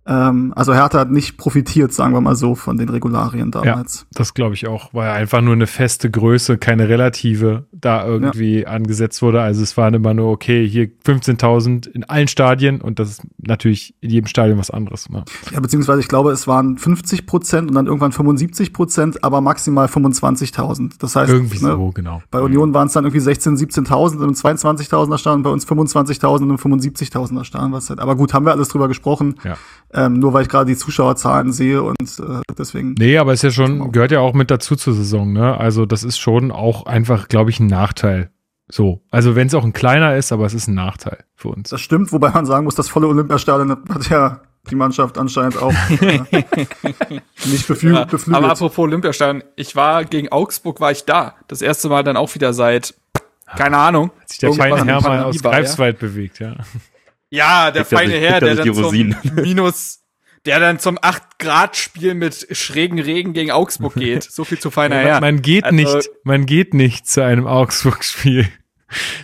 ähm, 0.07 0.53
also 0.55 0.73
Hertha 0.73 0.99
hat 0.99 1.11
nicht 1.11 1.37
profitiert, 1.37 1.93
sagen 1.93 2.13
wir 2.13 2.21
mal 2.21 2.35
so, 2.35 2.55
von 2.55 2.77
den 2.77 2.87
Regularien 2.89 3.51
damals. 3.51 4.07
Das 4.13 4.33
glaube 4.33 4.55
ich 4.55 4.67
auch, 4.67 4.93
weil 4.93 5.09
einfach 5.09 5.41
nur 5.41 5.53
eine 5.53 5.67
feste 5.67 6.09
Größe, 6.09 6.57
keine 6.57 6.87
relative 6.87 7.65
da 7.71 8.05
irgendwie 8.05 8.65
angesetzt 8.65 9.21
wurde. 9.21 9.41
Also 9.41 9.61
es 9.61 9.75
waren 9.75 9.93
immer 9.93 10.13
nur, 10.13 10.31
okay, 10.31 10.67
hier 10.67 10.89
15.000 11.05 11.89
in 11.89 12.05
allen 12.05 12.27
Stadien 12.27 12.81
und 12.81 12.99
das 12.99 13.09
ist 13.09 13.21
natürlich 13.37 13.95
in 13.99 14.09
jedem 14.09 14.27
Stadion 14.27 14.57
was 14.57 14.71
anderes. 14.71 15.09
Ne? 15.09 15.25
Ja, 15.51 15.59
beziehungsweise 15.59 15.99
ich 15.99 16.07
glaube, 16.07 16.31
es 16.31 16.47
waren 16.47 16.77
50 16.77 17.25
Prozent 17.25 17.69
und 17.69 17.75
dann 17.75 17.87
irgendwann 17.87 18.13
75 18.13 18.71
Prozent, 18.71 19.23
aber 19.23 19.41
maximal 19.41 19.87
25.000. 19.87 20.93
Das 20.99 21.15
heißt, 21.15 21.31
Irgendwie 21.31 21.63
ne, 21.63 21.71
so, 21.71 21.91
genau. 21.93 22.21
Bei 22.31 22.39
Union 22.39 22.73
waren 22.73 22.87
es 22.87 22.93
dann 22.93 23.03
irgendwie 23.03 23.25
16.000, 23.25 23.87
17.000 23.87 24.23
im 24.23 24.31
22.000er 24.31 25.17
Stand, 25.17 25.43
bei 25.43 25.49
uns 25.49 25.67
25.000 25.67 26.43
im 26.43 26.55
75.000er 26.55 27.43
Stand. 27.43 27.73
Was 27.73 27.89
halt. 27.89 27.99
Aber 27.99 28.15
gut, 28.15 28.33
haben 28.33 28.45
wir 28.45 28.53
alles 28.53 28.69
drüber 28.69 28.87
gesprochen. 28.87 29.35
Ja. 29.43 29.57
Ähm, 29.97 30.13
nur 30.19 30.31
weil 30.33 30.43
ich 30.43 30.49
gerade 30.49 30.67
die 30.69 30.77
Zuschauerzahlen 30.77 31.51
sehe 31.51 31.81
und 31.81 31.99
äh, 32.19 32.41
deswegen. 32.55 32.93
Nee, 32.99 33.17
aber 33.17 33.33
ist 33.33 33.41
ja 33.41 33.49
schon, 33.49 33.79
Genau. 33.79 33.87
gehört 33.89 34.11
ja 34.11 34.19
auch 34.19 34.33
mit 34.35 34.51
dazu 34.51 34.75
zur 34.75 34.93
Saison, 34.93 35.33
ne? 35.33 35.57
Also 35.57 35.87
das 35.87 36.03
ist 36.03 36.19
schon 36.19 36.51
auch 36.51 36.85
einfach, 36.85 37.27
glaube 37.27 37.49
ich, 37.49 37.59
ein 37.59 37.65
Nachteil. 37.67 38.29
So. 38.69 39.01
Also 39.09 39.35
wenn 39.35 39.47
es 39.47 39.55
auch 39.55 39.63
ein 39.63 39.73
kleiner 39.73 40.15
ist, 40.15 40.31
aber 40.31 40.45
es 40.45 40.53
ist 40.53 40.67
ein 40.67 40.75
Nachteil 40.75 41.23
für 41.35 41.47
uns. 41.49 41.69
Das 41.69 41.81
stimmt, 41.81 42.11
wobei 42.11 42.29
man 42.29 42.45
sagen 42.45 42.65
muss, 42.65 42.75
das 42.75 42.89
volle 42.89 43.07
Olympiastadion 43.07 43.75
hat 43.89 44.09
ja 44.09 44.41
die 44.69 44.75
Mannschaft 44.75 45.17
anscheinend 45.17 45.57
auch 45.61 45.73
äh, 46.01 46.19
nicht 47.45 47.67
beflü 47.67 47.93
ja, 47.95 48.03
beflügelt. 48.05 48.43
aber 48.43 48.51
apropos 48.51 48.77
Olympiastadion, 48.79 49.43
ich 49.55 49.75
war 49.75 50.05
gegen 50.05 50.29
Augsburg, 50.29 50.79
war 50.79 50.91
ich 50.91 51.05
da. 51.05 51.33
Das 51.47 51.61
erste 51.63 51.89
Mal 51.89 52.03
dann 52.03 52.17
auch 52.17 52.35
wieder 52.35 52.53
seit, 52.53 52.93
keine 53.55 53.77
Ahnung. 53.77 54.11
Hat 54.19 54.29
sich 54.29 54.39
der 54.39 54.53
feine 54.53 54.77
in 54.81 54.87
Herr 54.89 55.01
mal 55.01 55.23
aus 55.23 55.43
war, 55.43 55.53
ja. 55.53 55.59
Greifswald 55.59 55.97
bewegt, 55.99 56.39
ja. 56.39 56.55
Ja, 57.29 57.71
der 57.71 57.81
er 57.81 57.85
feine 57.85 58.11
sich- 58.13 58.21
Herr, 58.21 58.33
er 58.35 58.39
der 58.39 58.55
dann 58.55 58.73
zum. 58.73 59.15
Minus, 59.35 59.99
der 60.45 60.59
dann 60.59 60.79
zum 60.79 60.97
8-Grad-Spiel 60.97 62.13
mit 62.13 62.47
schrägen 62.51 62.99
Regen 62.99 63.33
gegen 63.33 63.51
Augsburg 63.51 63.95
geht. 63.95 64.23
So 64.23 64.43
viel 64.45 64.59
zu 64.59 64.71
feiner 64.71 64.95
Herr. 64.97 65.19
Man 65.21 65.41
geht 65.41 65.65
Also- 65.65 65.75
nicht, 65.75 66.09
man 66.23 66.45
geht 66.45 66.73
nicht 66.73 67.07
zu 67.07 67.23
einem 67.23 67.47
Augsburg-Spiel. 67.47 68.47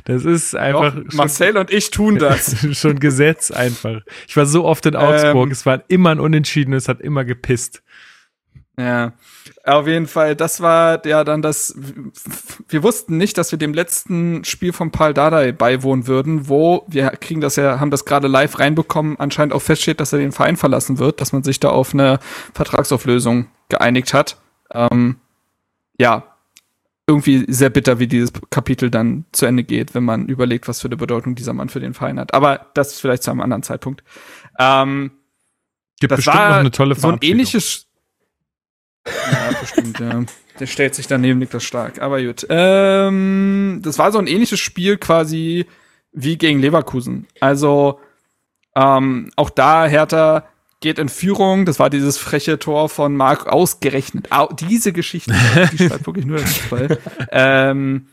Das 0.03 0.25
ist 0.25 0.55
einfach 0.55 0.93
Doch, 0.93 1.13
Marcel 1.13 1.55
und 1.57 1.71
ich 1.71 1.89
tun 1.91 2.17
das. 2.19 2.59
schon, 2.59 2.75
schon 2.75 2.99
Gesetz 2.99 3.49
einfach. 3.51 4.01
Ich 4.27 4.35
war 4.35 4.45
so 4.45 4.65
oft 4.65 4.85
in 4.85 4.95
Augsburg, 4.97 5.45
Ähm. 5.47 5.51
es 5.51 5.65
war 5.65 5.83
immer 5.87 6.09
ein 6.11 6.19
Unentschieden, 6.19 6.73
es 6.73 6.89
hat 6.89 6.99
immer 6.99 7.23
gepisst. 7.23 7.82
Ja, 8.75 9.13
auf 9.65 9.85
jeden 9.85 10.07
Fall, 10.07 10.35
das 10.35 10.59
war 10.59 11.05
ja 11.05 11.23
dann 11.23 11.43
das, 11.43 11.75
wir 12.67 12.81
wussten 12.81 13.17
nicht, 13.17 13.37
dass 13.37 13.51
wir 13.51 13.59
dem 13.59 13.73
letzten 13.73 14.43
Spiel 14.45 14.73
von 14.73 14.89
Paul 14.89 15.13
Dardai 15.13 15.51
beiwohnen 15.51 16.07
würden, 16.07 16.49
wo 16.49 16.83
wir 16.87 17.11
kriegen 17.11 17.39
das 17.39 17.55
ja, 17.55 17.79
haben 17.79 17.91
das 17.91 18.03
gerade 18.03 18.27
live 18.27 18.57
reinbekommen, 18.57 19.19
anscheinend 19.19 19.53
auch 19.53 19.61
feststeht, 19.61 19.99
dass 19.99 20.11
er 20.11 20.19
den 20.19 20.31
Verein 20.31 20.57
verlassen 20.57 20.97
wird, 20.97 21.21
dass 21.21 21.33
man 21.33 21.43
sich 21.43 21.59
da 21.59 21.69
auf 21.69 21.93
eine 21.93 22.19
Vertragsauflösung 22.55 23.47
geeinigt 23.69 24.13
hat. 24.15 24.37
Ähm, 24.73 25.17
ja, 25.99 26.33
irgendwie 27.05 27.45
sehr 27.47 27.69
bitter, 27.69 27.99
wie 27.99 28.07
dieses 28.07 28.31
Kapitel 28.49 28.89
dann 28.89 29.25
zu 29.33 29.45
Ende 29.45 29.63
geht, 29.63 29.93
wenn 29.93 30.03
man 30.03 30.27
überlegt, 30.27 30.67
was 30.67 30.81
für 30.81 30.87
eine 30.87 30.97
Bedeutung 30.97 31.35
dieser 31.35 31.53
Mann 31.53 31.69
für 31.69 31.79
den 31.79 31.93
Verein 31.93 32.19
hat. 32.19 32.33
Aber 32.33 32.67
das 32.73 32.99
vielleicht 32.99 33.23
zu 33.23 33.31
einem 33.31 33.41
anderen 33.41 33.61
Zeitpunkt. 33.63 34.03
Ähm, 34.57 35.11
Gibt 35.99 36.15
bestimmt 36.15 36.35
noch 36.35 36.55
eine 36.55 36.71
tolle 36.71 36.95
so 36.95 37.09
ein 37.09 37.19
ähnliches. 37.21 37.87
Ja, 39.07 39.59
bestimmt, 39.59 39.99
ja. 39.99 40.23
Der 40.59 40.65
stellt 40.67 40.95
sich 40.95 41.07
daneben, 41.07 41.39
liegt 41.39 41.53
das 41.53 41.63
stark. 41.63 42.01
Aber 42.01 42.21
gut. 42.21 42.45
Ähm, 42.49 43.81
das 43.83 43.97
war 43.97 44.11
so 44.11 44.19
ein 44.19 44.27
ähnliches 44.27 44.59
Spiel 44.59 44.97
quasi 44.97 45.65
wie 46.11 46.37
gegen 46.37 46.59
Leverkusen. 46.59 47.27
Also 47.39 47.99
ähm, 48.75 49.31
auch 49.35 49.49
da 49.49 49.85
Hertha 49.85 50.45
geht 50.79 50.99
in 50.99 51.09
Führung. 51.09 51.65
Das 51.65 51.79
war 51.79 51.89
dieses 51.89 52.17
freche 52.17 52.59
Tor 52.59 52.89
von 52.89 53.15
Marc 53.15 53.47
ausgerechnet. 53.47 54.31
Au, 54.31 54.47
diese 54.53 54.93
Geschichte, 54.93 55.33
die 55.71 55.77
schreibt 55.87 56.05
wirklich 56.05 56.25
nur 56.25 56.37
der 56.37 56.47
Fußball. 56.47 56.97
ähm, 57.31 58.07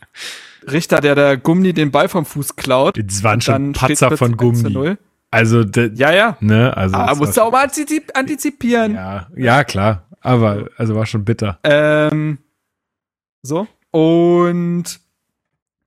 Richter, 0.69 0.99
der 1.01 1.15
der 1.15 1.37
Gummi 1.37 1.73
den 1.73 1.91
Ball 1.91 2.09
vom 2.09 2.25
Fuß 2.25 2.55
klaut. 2.55 2.97
Das 3.03 3.23
waren 3.23 3.41
schon 3.41 3.73
Patzer 3.73 4.15
von 4.17 4.35
plötzlich 4.37 4.49
1 4.49 4.57
zu 4.59 4.63
Gummi. 4.63 4.73
0. 4.89 4.97
Also, 5.31 5.61
Ja, 5.61 6.11
ja. 6.11 6.37
ne, 6.39 6.75
also. 6.75 6.95
Aber 6.95 7.09
das 7.09 7.19
musst 7.19 7.37
du 7.37 7.41
auch 7.41 7.51
mal 7.51 7.63
antizip 7.63 8.11
antizipieren. 8.15 8.95
Ja, 8.95 9.27
ja, 9.35 9.63
klar. 9.63 10.07
Aber, 10.21 10.69
also 10.77 10.95
war 10.95 11.05
schon 11.05 11.25
bitter. 11.25 11.59
Ähm, 11.63 12.37
so. 13.43 13.67
Und 13.91 14.99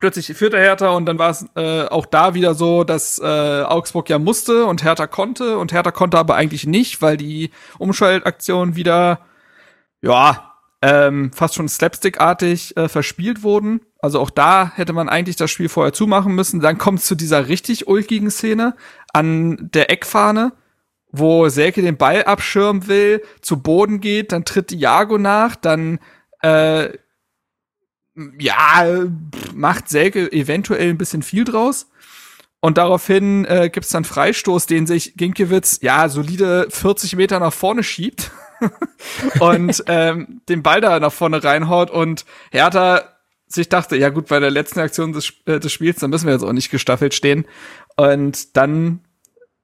plötzlich 0.00 0.36
führte 0.36 0.58
Hertha 0.58 0.90
und 0.90 1.06
dann 1.06 1.18
war 1.18 1.30
es 1.30 1.46
äh, 1.56 1.84
auch 1.86 2.04
da 2.04 2.34
wieder 2.34 2.54
so, 2.54 2.84
dass 2.84 3.18
äh, 3.18 3.62
Augsburg 3.62 4.10
ja 4.10 4.18
musste 4.18 4.66
und 4.66 4.84
Hertha 4.84 5.06
konnte 5.06 5.56
und 5.56 5.72
Hertha 5.72 5.92
konnte 5.92 6.18
aber 6.18 6.34
eigentlich 6.34 6.66
nicht, 6.66 7.00
weil 7.00 7.16
die 7.16 7.50
Umschaltaktionen 7.78 8.76
wieder, 8.76 9.20
ja, 10.02 10.52
ähm, 10.82 11.32
fast 11.32 11.54
schon 11.54 11.68
slapstickartig 11.68 12.76
äh, 12.76 12.88
verspielt 12.90 13.42
wurden. 13.42 13.80
Also 14.00 14.20
auch 14.20 14.28
da 14.28 14.70
hätte 14.74 14.92
man 14.92 15.08
eigentlich 15.08 15.36
das 15.36 15.50
Spiel 15.50 15.70
vorher 15.70 15.94
zumachen 15.94 16.34
müssen. 16.34 16.60
Dann 16.60 16.76
kommt 16.76 16.98
es 16.98 17.06
zu 17.06 17.14
dieser 17.14 17.48
richtig 17.48 17.88
ulkigen 17.88 18.30
Szene 18.30 18.76
an 19.14 19.70
der 19.72 19.90
Eckfahne, 19.90 20.52
wo 21.16 21.48
Selke 21.48 21.80
den 21.80 21.96
Ball 21.96 22.24
abschirmen 22.24 22.88
will, 22.88 23.22
zu 23.40 23.62
Boden 23.62 24.00
geht, 24.00 24.32
dann 24.32 24.44
tritt 24.44 24.72
Iago 24.72 25.16
nach, 25.16 25.54
dann 25.54 26.00
äh, 26.42 26.90
ja, 28.38 29.04
macht 29.54 29.88
Selke 29.88 30.30
eventuell 30.32 30.90
ein 30.90 30.98
bisschen 30.98 31.22
viel 31.22 31.44
draus. 31.44 31.88
Und 32.60 32.78
daraufhin 32.78 33.44
äh, 33.44 33.70
gibt's 33.70 33.90
dann 33.90 34.04
Freistoß, 34.04 34.66
den 34.66 34.86
sich 34.86 35.16
Ginkiewicz 35.16 35.80
ja 35.82 36.08
solide 36.08 36.66
40 36.70 37.14
Meter 37.14 37.38
nach 37.38 37.52
vorne 37.52 37.82
schiebt 37.82 38.30
und 39.40 39.84
ähm, 39.86 40.40
den 40.48 40.62
Ball 40.62 40.80
da 40.80 40.98
nach 40.98 41.12
vorne 41.12 41.44
reinhaut 41.44 41.90
und 41.90 42.24
Hertha 42.50 43.02
sich 43.46 43.68
dachte, 43.68 43.96
ja 43.96 44.08
gut, 44.08 44.28
bei 44.28 44.40
der 44.40 44.50
letzten 44.50 44.80
Aktion 44.80 45.12
des, 45.12 45.32
äh, 45.46 45.60
des 45.60 45.72
Spiels, 45.72 46.00
dann 46.00 46.10
müssen 46.10 46.26
wir 46.26 46.32
jetzt 46.32 46.42
auch 46.42 46.52
nicht 46.52 46.70
gestaffelt 46.70 47.14
stehen. 47.14 47.46
Und 47.96 48.56
dann 48.56 49.03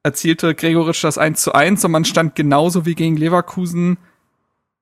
erzielte 0.03 0.55
Gregoritsch 0.55 1.03
das 1.03 1.17
1 1.17 1.41
zu 1.41 1.53
1 1.53 1.85
und 1.85 1.91
man 1.91 2.05
stand 2.05 2.35
genauso 2.35 2.85
wie 2.85 2.95
gegen 2.95 3.17
Leverkusen 3.17 3.97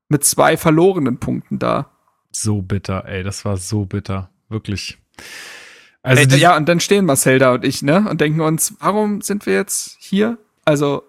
mit 0.07 0.23
zwei 0.23 0.57
verlorenen 0.57 1.19
Punkten 1.19 1.59
da. 1.59 1.91
So 2.31 2.61
bitter, 2.61 3.05
ey, 3.05 3.23
das 3.23 3.45
war 3.45 3.57
so 3.57 3.85
bitter. 3.85 4.29
Wirklich. 4.49 4.97
Also, 6.01 6.21
Ey, 6.21 6.39
ja, 6.39 6.55
und 6.55 6.67
dann 6.69 6.79
stehen 6.79 7.05
Marcel 7.05 7.39
da 7.39 7.53
und 7.53 7.65
ich, 7.65 7.81
ne, 7.81 8.07
und 8.09 8.21
denken 8.21 8.41
uns, 8.41 8.75
warum 8.79 9.21
sind 9.21 9.45
wir 9.45 9.53
jetzt 9.53 9.97
hier? 9.99 10.37
Also, 10.63 11.03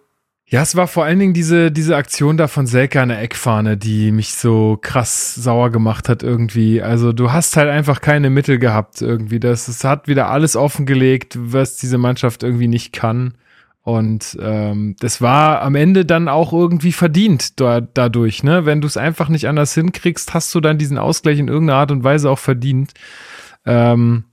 Ja, 0.47 0.62
es 0.62 0.74
war 0.74 0.89
vor 0.89 1.05
allen 1.05 1.20
Dingen 1.20 1.32
diese, 1.32 1.70
diese 1.70 1.97
Aktion 1.97 2.37
da 2.37 2.49
von 2.49 2.66
Selke 2.66 3.01
an 3.01 3.11
der 3.11 3.23
Eckfahne, 3.23 3.77
die 3.77 4.11
mich 4.11 4.35
so 4.35 4.78
krass 4.81 5.35
sauer 5.37 5.70
gemacht 5.70 6.09
hat 6.09 6.24
irgendwie. 6.24 6.82
Also 6.82 7.12
du 7.12 7.31
hast 7.31 7.57
halt 7.57 7.69
einfach 7.69 8.01
keine 8.01 8.31
Mittel 8.31 8.59
gehabt 8.59 9.01
irgendwie. 9.01 9.39
Das, 9.39 9.69
es 9.69 9.85
hat 9.85 10.09
wieder 10.09 10.28
alles 10.28 10.57
offengelegt, 10.57 11.39
was 11.39 11.77
diese 11.77 11.99
Mannschaft 11.99 12.43
irgendwie 12.43 12.69
nicht 12.69 12.93
kann. 12.93 13.35
Und 13.91 14.39
ähm, 14.41 14.95
das 15.01 15.21
war 15.21 15.62
am 15.62 15.75
Ende 15.75 16.07
dann 16.07 16.29
auch 16.29 16.53
irgendwie 16.53 16.93
verdient 16.93 17.59
da, 17.59 17.81
dadurch, 17.81 18.45
ne? 18.45 18.65
Wenn 18.67 18.81
du 18.81 18.87
es 18.87 18.97
einfach 18.97 19.29
nicht 19.29 19.49
anders 19.49 19.75
hinkriegst, 19.75 20.33
hast 20.33 20.55
du 20.55 20.61
dann 20.61 20.79
diesen 20.79 20.97
Ausgleich 20.97 21.41
in 21.41 21.49
irgendeiner 21.49 21.81
Art 21.81 21.91
und 21.91 22.05
Weise 22.05 22.31
auch 22.31 22.39
verdient. 22.39 22.93
Ähm, 23.67 24.25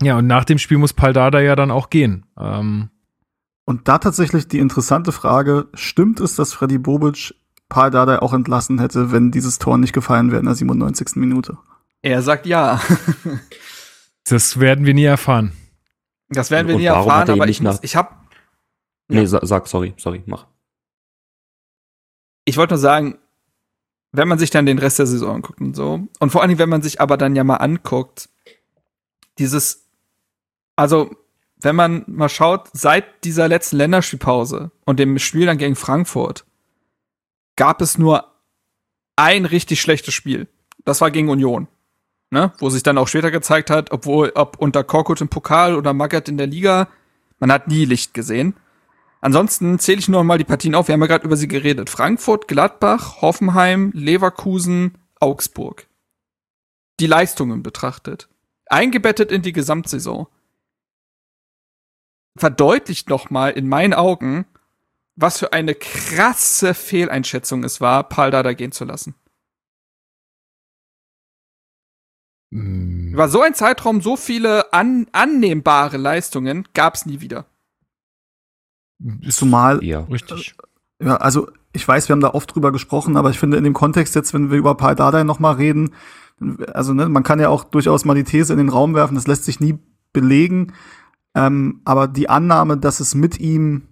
ja, 0.00 0.18
und 0.18 0.28
nach 0.28 0.44
dem 0.44 0.58
Spiel 0.58 0.78
muss 0.78 0.92
Paldada 0.92 1.40
ja 1.40 1.56
dann 1.56 1.72
auch 1.72 1.90
gehen. 1.90 2.26
Ähm, 2.38 2.90
Und 3.64 3.88
da 3.88 3.98
tatsächlich 3.98 4.46
die 4.46 4.60
interessante 4.60 5.10
Frage, 5.10 5.66
stimmt 5.74 6.20
es, 6.20 6.36
dass 6.36 6.52
Freddy 6.52 6.78
Bobic 6.78 7.34
Paul 7.68 7.90
Dardai 7.90 8.20
auch 8.20 8.34
entlassen 8.34 8.78
hätte, 8.78 9.10
wenn 9.10 9.32
dieses 9.32 9.58
Tor 9.58 9.78
nicht 9.78 9.94
gefallen 9.94 10.30
wäre 10.30 10.40
in 10.40 10.46
der 10.46 10.54
97. 10.54 11.16
Minute? 11.16 11.58
Er 12.02 12.22
sagt 12.22 12.46
ja. 12.46 12.80
das 14.28 14.60
werden 14.60 14.86
wir 14.86 14.94
nie 14.94 15.04
erfahren. 15.04 15.52
Das 16.28 16.50
werden 16.50 16.68
wir 16.68 16.74
Und 16.76 16.82
nie 16.82 16.86
erfahren, 16.86 17.28
er 17.28 17.34
aber 17.34 17.48
ich, 17.48 17.62
ich 17.82 17.96
habe 17.96 18.10
Nee, 19.12 19.26
sa 19.26 19.40
sag, 19.42 19.66
sorry, 19.68 19.94
sorry, 19.96 20.22
mach. 20.26 20.46
ich 22.44 22.56
wollte 22.56 22.74
nur 22.74 22.78
sagen, 22.78 23.18
wenn 24.12 24.28
man 24.28 24.38
sich 24.38 24.50
dann 24.50 24.66
den 24.66 24.78
Rest 24.78 24.98
der 24.98 25.06
Saison 25.06 25.36
anguckt 25.36 25.60
und 25.60 25.74
so, 25.74 26.06
und 26.18 26.30
vor 26.30 26.42
allen 26.42 26.48
Dingen, 26.48 26.58
wenn 26.58 26.68
man 26.68 26.82
sich 26.82 27.00
aber 27.00 27.16
dann 27.16 27.34
ja 27.36 27.44
mal 27.44 27.56
anguckt, 27.56 28.28
dieses, 29.38 29.88
also, 30.76 31.10
wenn 31.56 31.76
man 31.76 32.04
mal 32.06 32.28
schaut, 32.28 32.68
seit 32.72 33.24
dieser 33.24 33.48
letzten 33.48 33.76
Länderspielpause 33.76 34.72
und 34.84 34.98
dem 34.98 35.18
Spiel 35.18 35.46
dann 35.46 35.58
gegen 35.58 35.76
Frankfurt, 35.76 36.44
gab 37.56 37.80
es 37.80 37.98
nur 37.98 38.32
ein 39.16 39.44
richtig 39.44 39.80
schlechtes 39.80 40.14
Spiel. 40.14 40.48
Das 40.84 41.00
war 41.00 41.10
gegen 41.10 41.28
Union. 41.28 41.68
Ne? 42.30 42.52
Wo 42.58 42.70
sich 42.70 42.82
dann 42.82 42.98
auch 42.98 43.08
später 43.08 43.30
gezeigt 43.30 43.70
hat, 43.70 43.92
obwohl, 43.92 44.32
ob 44.34 44.58
unter 44.58 44.82
Korkut 44.82 45.20
im 45.20 45.28
Pokal 45.28 45.76
oder 45.76 45.92
Magath 45.92 46.28
in 46.28 46.38
der 46.38 46.46
Liga, 46.46 46.88
man 47.38 47.52
hat 47.52 47.68
nie 47.68 47.84
Licht 47.84 48.14
gesehen. 48.14 48.54
Ansonsten 49.22 49.78
zähle 49.78 50.00
ich 50.00 50.08
nur 50.08 50.24
mal 50.24 50.36
die 50.36 50.44
Partien 50.44 50.74
auf. 50.74 50.88
Wir 50.88 50.94
haben 50.94 51.00
ja 51.00 51.06
gerade 51.06 51.24
über 51.24 51.36
sie 51.36 51.46
geredet. 51.46 51.88
Frankfurt, 51.88 52.48
Gladbach, 52.48 53.22
Hoffenheim, 53.22 53.92
Leverkusen, 53.94 54.98
Augsburg. 55.20 55.86
Die 56.98 57.06
Leistungen 57.06 57.62
betrachtet. 57.62 58.28
Eingebettet 58.66 59.30
in 59.30 59.42
die 59.42 59.52
Gesamtsaison. 59.52 60.26
Verdeutlicht 62.36 63.08
noch 63.10 63.30
mal 63.30 63.50
in 63.50 63.68
meinen 63.68 63.94
Augen, 63.94 64.44
was 65.14 65.38
für 65.38 65.52
eine 65.52 65.76
krasse 65.76 66.74
Fehleinschätzung 66.74 67.62
es 67.62 67.80
war, 67.80 68.08
Paul 68.08 68.32
Dada 68.32 68.54
gehen 68.54 68.72
zu 68.72 68.84
lassen. 68.84 69.14
Mm, 72.50 73.12
Über 73.12 73.28
so 73.28 73.40
ein 73.40 73.54
Zeitraum 73.54 74.00
so 74.00 74.16
viele 74.16 74.72
an, 74.72 75.06
annehmbare 75.12 75.96
Leistungen 75.96 76.66
gab's 76.74 77.06
nie 77.06 77.20
wieder. 77.20 77.46
Ist 79.20 79.38
Zumal, 79.38 79.82
Ja. 79.82 80.00
richtig. 80.00 80.54
ja, 81.02 81.16
also 81.16 81.48
ich 81.72 81.86
weiß, 81.86 82.08
wir 82.08 82.14
haben 82.14 82.20
da 82.20 82.34
oft 82.34 82.54
drüber 82.54 82.72
gesprochen, 82.72 83.16
aber 83.16 83.30
ich 83.30 83.38
finde 83.38 83.56
in 83.56 83.64
dem 83.64 83.72
Kontext 83.72 84.14
jetzt, 84.14 84.34
wenn 84.34 84.50
wir 84.50 84.58
über 84.58 84.74
Paul 84.76 84.94
Dardai 84.94 85.24
noch 85.24 85.38
mal 85.38 85.52
reden, 85.52 85.90
also 86.72 86.92
ne, 86.92 87.08
man 87.08 87.22
kann 87.22 87.40
ja 87.40 87.48
auch 87.48 87.64
durchaus 87.64 88.04
mal 88.04 88.14
die 88.14 88.24
These 88.24 88.52
in 88.52 88.58
den 88.58 88.68
Raum 88.68 88.94
werfen, 88.94 89.14
das 89.14 89.26
lässt 89.26 89.44
sich 89.44 89.60
nie 89.60 89.78
belegen, 90.12 90.72
ähm, 91.34 91.80
aber 91.84 92.08
die 92.08 92.28
Annahme, 92.28 92.76
dass 92.76 93.00
es 93.00 93.14
mit 93.14 93.40
ihm 93.40 93.82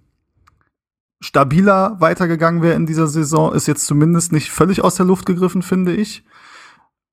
stabiler 1.21 1.97
weitergegangen 1.99 2.61
wäre 2.61 2.75
in 2.75 2.85
dieser 2.85 3.07
Saison, 3.07 3.53
ist 3.53 3.67
jetzt 3.67 3.85
zumindest 3.85 4.31
nicht 4.31 4.51
völlig 4.51 4.83
aus 4.83 4.95
der 4.95 5.05
Luft 5.05 5.25
gegriffen, 5.25 5.61
finde 5.61 5.93
ich. 5.95 6.23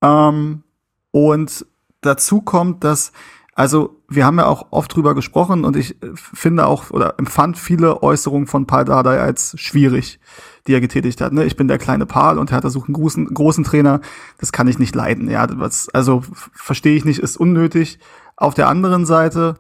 Ähm, 0.02 0.62
und 1.10 1.66
dazu 2.00 2.40
kommt, 2.40 2.84
dass, 2.84 3.12
also 3.58 4.00
wir 4.08 4.24
haben 4.24 4.38
ja 4.38 4.46
auch 4.46 4.68
oft 4.70 4.94
drüber 4.94 5.16
gesprochen 5.16 5.64
und 5.64 5.74
ich 5.74 6.00
äh, 6.00 6.12
finde 6.14 6.68
auch 6.68 6.90
oder 6.90 7.18
empfand 7.18 7.58
viele 7.58 8.04
Äußerungen 8.04 8.46
von 8.46 8.68
Paul 8.68 8.84
Dardai 8.84 9.20
als 9.20 9.58
schwierig, 9.58 10.20
die 10.68 10.74
er 10.74 10.80
getätigt 10.80 11.20
hat. 11.20 11.32
Ne? 11.32 11.44
Ich 11.44 11.56
bin 11.56 11.66
der 11.66 11.78
kleine 11.78 12.06
Paul 12.06 12.38
und 12.38 12.52
Hertha 12.52 12.70
sucht 12.70 12.86
einen 12.86 12.94
großen, 12.94 13.26
großen 13.34 13.64
Trainer. 13.64 14.00
Das 14.38 14.52
kann 14.52 14.68
ich 14.68 14.78
nicht 14.78 14.94
leiden. 14.94 15.28
Ja, 15.28 15.44
was, 15.58 15.88
also 15.88 16.22
verstehe 16.52 16.96
ich 16.96 17.04
nicht, 17.04 17.18
ist 17.18 17.36
unnötig. 17.36 17.98
Auf 18.36 18.54
der 18.54 18.68
anderen 18.68 19.04
Seite, 19.06 19.56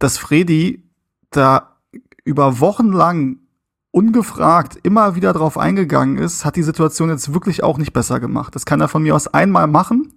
dass 0.00 0.18
Freddy 0.18 0.82
da 1.30 1.76
über 2.24 2.58
Wochen 2.58 2.90
lang 2.90 3.38
ungefragt 3.92 4.76
immer 4.82 5.14
wieder 5.14 5.32
drauf 5.32 5.56
eingegangen 5.56 6.18
ist, 6.18 6.44
hat 6.44 6.56
die 6.56 6.64
Situation 6.64 7.10
jetzt 7.10 7.32
wirklich 7.32 7.62
auch 7.62 7.78
nicht 7.78 7.92
besser 7.92 8.18
gemacht. 8.18 8.56
Das 8.56 8.66
kann 8.66 8.80
er 8.80 8.88
von 8.88 9.04
mir 9.04 9.14
aus 9.14 9.28
einmal 9.28 9.68
machen, 9.68 10.14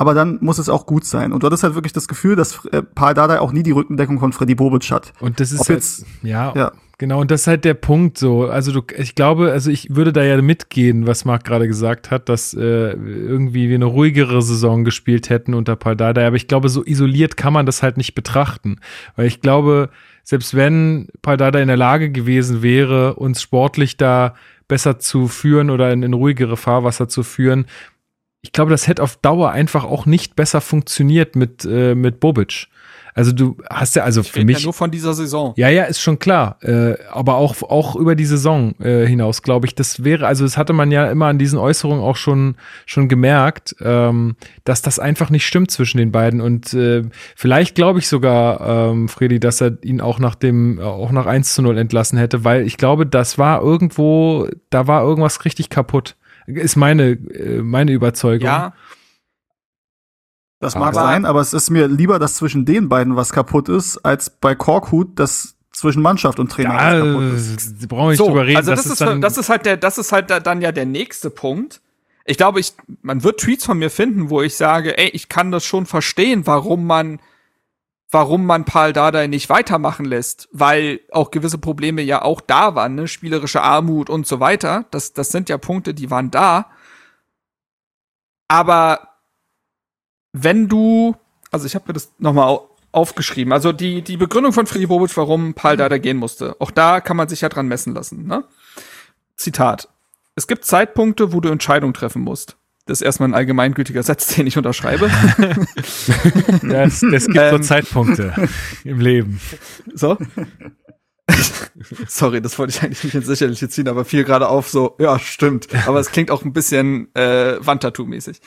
aber 0.00 0.14
dann 0.14 0.38
muss 0.40 0.56
es 0.58 0.70
auch 0.70 0.86
gut 0.86 1.04
sein. 1.04 1.30
Und 1.34 1.42
du 1.42 1.46
hattest 1.46 1.62
halt 1.62 1.74
wirklich 1.74 1.92
das 1.92 2.08
Gefühl, 2.08 2.34
dass 2.34 2.64
äh, 2.72 2.80
Paul 2.82 3.12
Dardai 3.12 3.38
auch 3.38 3.52
nie 3.52 3.62
die 3.62 3.72
Rückendeckung 3.72 4.18
von 4.18 4.32
Freddy 4.32 4.54
Bobic 4.54 4.90
hat. 4.90 5.12
Und 5.20 5.40
das 5.40 5.52
ist 5.52 5.60
Ob 5.60 5.68
halt, 5.68 5.78
jetzt- 5.80 6.06
ja, 6.22 6.54
ja. 6.56 6.72
genau, 6.96 7.20
und 7.20 7.30
das 7.30 7.42
ist 7.42 7.46
halt 7.48 7.66
der 7.66 7.74
Punkt 7.74 8.16
so. 8.16 8.46
Also 8.46 8.72
du, 8.72 8.80
ich 8.96 9.14
glaube, 9.14 9.52
also 9.52 9.70
ich 9.70 9.94
würde 9.94 10.14
da 10.14 10.22
ja 10.24 10.40
mitgehen, 10.40 11.06
was 11.06 11.26
Marc 11.26 11.44
gerade 11.44 11.68
gesagt 11.68 12.10
hat, 12.10 12.30
dass 12.30 12.54
äh, 12.54 12.92
irgendwie 12.94 13.68
wir 13.68 13.74
eine 13.74 13.84
ruhigere 13.84 14.40
Saison 14.40 14.84
gespielt 14.84 15.28
hätten 15.28 15.52
unter 15.52 15.76
Paldada. 15.76 16.26
Aber 16.26 16.36
ich 16.36 16.48
glaube, 16.48 16.70
so 16.70 16.82
isoliert 16.82 17.36
kann 17.36 17.52
man 17.52 17.66
das 17.66 17.82
halt 17.82 17.98
nicht 17.98 18.14
betrachten. 18.14 18.76
Weil 19.16 19.26
ich 19.26 19.42
glaube, 19.42 19.90
selbst 20.24 20.54
wenn 20.54 21.08
Paldada 21.20 21.58
in 21.60 21.68
der 21.68 21.76
Lage 21.76 22.10
gewesen 22.10 22.62
wäre, 22.62 23.16
uns 23.16 23.42
sportlich 23.42 23.98
da 23.98 24.34
besser 24.66 24.98
zu 24.98 25.28
führen 25.28 25.68
oder 25.68 25.92
in, 25.92 26.02
in 26.02 26.14
ruhigere 26.14 26.56
Fahrwasser 26.56 27.06
zu 27.06 27.22
führen, 27.22 27.66
ich 28.42 28.52
glaube, 28.52 28.70
das 28.70 28.86
hätte 28.88 29.02
auf 29.02 29.16
Dauer 29.16 29.50
einfach 29.50 29.84
auch 29.84 30.06
nicht 30.06 30.36
besser 30.36 30.60
funktioniert 30.60 31.36
mit, 31.36 31.64
äh, 31.64 31.94
mit 31.94 32.20
Bobic. 32.20 32.68
Also 33.12 33.32
du 33.32 33.56
hast 33.68 33.96
ja, 33.96 34.04
also 34.04 34.20
Ich 34.20 34.30
für 34.30 34.44
mich. 34.44 34.58
ja 34.58 34.64
nur 34.64 34.72
von 34.72 34.90
dieser 34.90 35.14
Saison. 35.14 35.52
Ja, 35.56 35.68
ja, 35.68 35.84
ist 35.84 36.00
schon 36.00 36.18
klar. 36.18 36.58
Äh, 36.62 36.94
aber 37.10 37.36
auch, 37.36 37.62
auch 37.62 37.96
über 37.96 38.14
die 38.14 38.24
Saison 38.24 38.74
äh, 38.80 39.04
hinaus, 39.04 39.42
glaube 39.42 39.66
ich, 39.66 39.74
das 39.74 40.04
wäre, 40.04 40.26
also 40.26 40.44
das 40.44 40.56
hatte 40.56 40.72
man 40.72 40.90
ja 40.90 41.10
immer 41.10 41.26
an 41.26 41.38
diesen 41.38 41.58
Äußerungen 41.58 42.02
auch 42.02 42.16
schon, 42.16 42.56
schon 42.86 43.08
gemerkt, 43.08 43.74
ähm, 43.80 44.36
dass 44.64 44.82
das 44.82 44.98
einfach 44.98 45.30
nicht 45.30 45.46
stimmt 45.46 45.70
zwischen 45.70 45.98
den 45.98 46.12
beiden. 46.12 46.40
Und 46.40 46.72
äh, 46.72 47.02
vielleicht 47.34 47.74
glaube 47.74 47.98
ich 47.98 48.08
sogar, 48.08 48.90
ähm, 48.90 49.08
Freddy, 49.08 49.40
dass 49.40 49.60
er 49.60 49.76
ihn 49.82 50.00
auch 50.00 50.18
nach 50.18 50.34
dem, 50.34 50.78
auch 50.78 51.10
nach 51.10 51.26
1 51.26 51.54
zu 51.54 51.62
0 51.62 51.78
entlassen 51.78 52.18
hätte, 52.18 52.44
weil 52.44 52.66
ich 52.66 52.76
glaube, 52.76 53.06
das 53.06 53.38
war 53.38 53.60
irgendwo, 53.60 54.48
da 54.70 54.86
war 54.86 55.02
irgendwas 55.02 55.44
richtig 55.44 55.68
kaputt. 55.68 56.16
Ist 56.56 56.76
meine, 56.76 57.10
äh, 57.12 57.62
meine 57.62 57.92
Überzeugung. 57.92 58.46
Ja, 58.46 58.74
Das 60.62 60.74
mag 60.74 60.88
Aber- 60.88 61.00
sein, 61.06 61.24
aber 61.24 61.40
es 61.40 61.54
ist 61.54 61.70
mir 61.70 61.88
lieber, 61.88 62.18
dass 62.18 62.34
zwischen 62.34 62.64
den 62.66 62.88
beiden 62.90 63.16
was 63.16 63.32
kaputt 63.32 63.68
ist, 63.70 63.96
als 63.98 64.28
bei 64.28 64.54
Korkut, 64.54 65.18
dass 65.18 65.56
zwischen 65.72 66.02
Mannschaft 66.02 66.38
und 66.38 66.52
Trainer 66.52 66.74
was 66.74 66.82
Ja, 66.92 67.00
kaputt 67.00 67.22
ist. 67.34 67.88
brauchen 67.88 68.02
wir 68.04 68.08
nicht 68.10 68.18
so, 68.18 68.26
drüber 68.26 68.46
reden. 68.46 68.56
also 68.58 68.70
das, 68.72 68.84
ist, 68.86 69.00
dann, 69.00 69.20
das 69.22 69.38
ist 69.38 69.48
halt 69.48 69.64
der, 69.64 69.76
das 69.78 69.96
ist 69.96 70.12
halt 70.12 70.28
da- 70.28 70.40
dann 70.40 70.60
ja 70.60 70.70
der 70.72 70.84
nächste 70.84 71.30
Punkt. 71.30 71.80
Ich 72.26 72.36
glaube, 72.36 72.60
ich, 72.60 72.74
man 73.00 73.22
wird 73.24 73.40
Tweets 73.40 73.64
von 73.64 73.78
mir 73.78 73.88
finden, 73.88 74.28
wo 74.28 74.42
ich 74.42 74.54
sage, 74.56 74.98
ey, 74.98 75.08
ich 75.08 75.30
kann 75.30 75.50
das 75.50 75.64
schon 75.64 75.86
verstehen, 75.86 76.46
warum 76.46 76.86
man, 76.86 77.20
warum 78.10 78.44
man 78.44 78.64
Paul 78.64 78.92
Dardai 78.92 79.26
nicht 79.26 79.48
weitermachen 79.48 80.04
lässt, 80.04 80.48
weil 80.52 81.00
auch 81.12 81.30
gewisse 81.30 81.58
Probleme 81.58 82.02
ja 82.02 82.22
auch 82.22 82.40
da 82.40 82.74
waren, 82.74 82.94
ne, 82.94 83.08
spielerische 83.08 83.62
Armut 83.62 84.10
und 84.10 84.26
so 84.26 84.40
weiter. 84.40 84.86
Das, 84.90 85.12
das 85.12 85.30
sind 85.30 85.48
ja 85.48 85.58
Punkte, 85.58 85.94
die 85.94 86.10
waren 86.10 86.30
da. 86.30 86.70
Aber 88.48 89.08
wenn 90.32 90.68
du, 90.68 91.14
also 91.50 91.66
ich 91.66 91.74
habe 91.74 91.84
mir 91.88 91.94
das 91.94 92.12
nochmal 92.18 92.48
au 92.48 92.66
aufgeschrieben, 92.92 93.52
also 93.52 93.70
die, 93.70 94.02
die 94.02 94.16
Begründung 94.16 94.52
von 94.52 94.66
Friedrich 94.66 94.88
Bobic, 94.88 95.16
warum 95.16 95.54
Paul 95.54 95.76
Dardai 95.76 96.00
gehen 96.00 96.16
musste, 96.16 96.56
auch 96.58 96.72
da 96.72 97.00
kann 97.00 97.16
man 97.16 97.28
sich 97.28 97.40
ja 97.40 97.48
dran 97.48 97.68
messen 97.68 97.94
lassen. 97.94 98.26
Ne? 98.26 98.42
Zitat. 99.36 99.88
Es 100.34 100.48
gibt 100.48 100.64
Zeitpunkte, 100.64 101.32
wo 101.32 101.40
du 101.40 101.50
Entscheidungen 101.50 101.94
treffen 101.94 102.22
musst. 102.22 102.56
Das 102.90 103.00
ist 103.00 103.06
erstmal 103.06 103.28
ein 103.28 103.34
allgemeingültiger 103.34 104.02
Satz, 104.02 104.34
den 104.34 104.48
ich 104.48 104.58
unterschreibe. 104.58 105.06
es, 106.72 107.00
gibt 107.00 107.22
so 107.22 107.38
Ähm. 107.38 107.62
Zeitpunkte 107.62 108.34
im 108.82 108.98
Leben. 108.98 109.40
So. 109.94 110.18
Sorry, 112.08 112.42
das 112.42 112.58
wollte 112.58 112.72
ich 112.72 112.82
eigentlich 112.82 113.04
nicht 113.04 113.14
ins 113.14 113.26
Sicherliche 113.26 113.68
ziehen, 113.68 113.86
aber 113.86 114.04
fiel 114.04 114.24
gerade 114.24 114.48
auf 114.48 114.68
so, 114.68 114.96
ja, 114.98 115.20
stimmt. 115.20 115.68
Aber 115.86 116.00
es 116.00 116.10
klingt 116.10 116.32
auch 116.32 116.44
ein 116.44 116.52
bisschen 116.52 117.14
äh, 117.14 117.58
Wandtattoo-mäßig. 117.60 118.40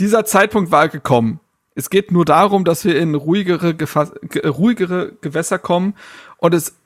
Dieser 0.00 0.24
Zeitpunkt 0.24 0.70
war 0.70 0.88
gekommen. 0.88 1.40
Es 1.74 1.90
geht 1.90 2.12
nur 2.12 2.24
darum, 2.24 2.64
dass 2.64 2.86
wir 2.86 2.98
in 2.98 3.14
ruhigere, 3.14 3.74
Gefass 3.74 4.12
ge 4.22 4.46
ruhigere 4.46 5.12
Gewässer 5.20 5.58
kommen 5.58 5.92
und 6.38 6.54
es 6.54 6.76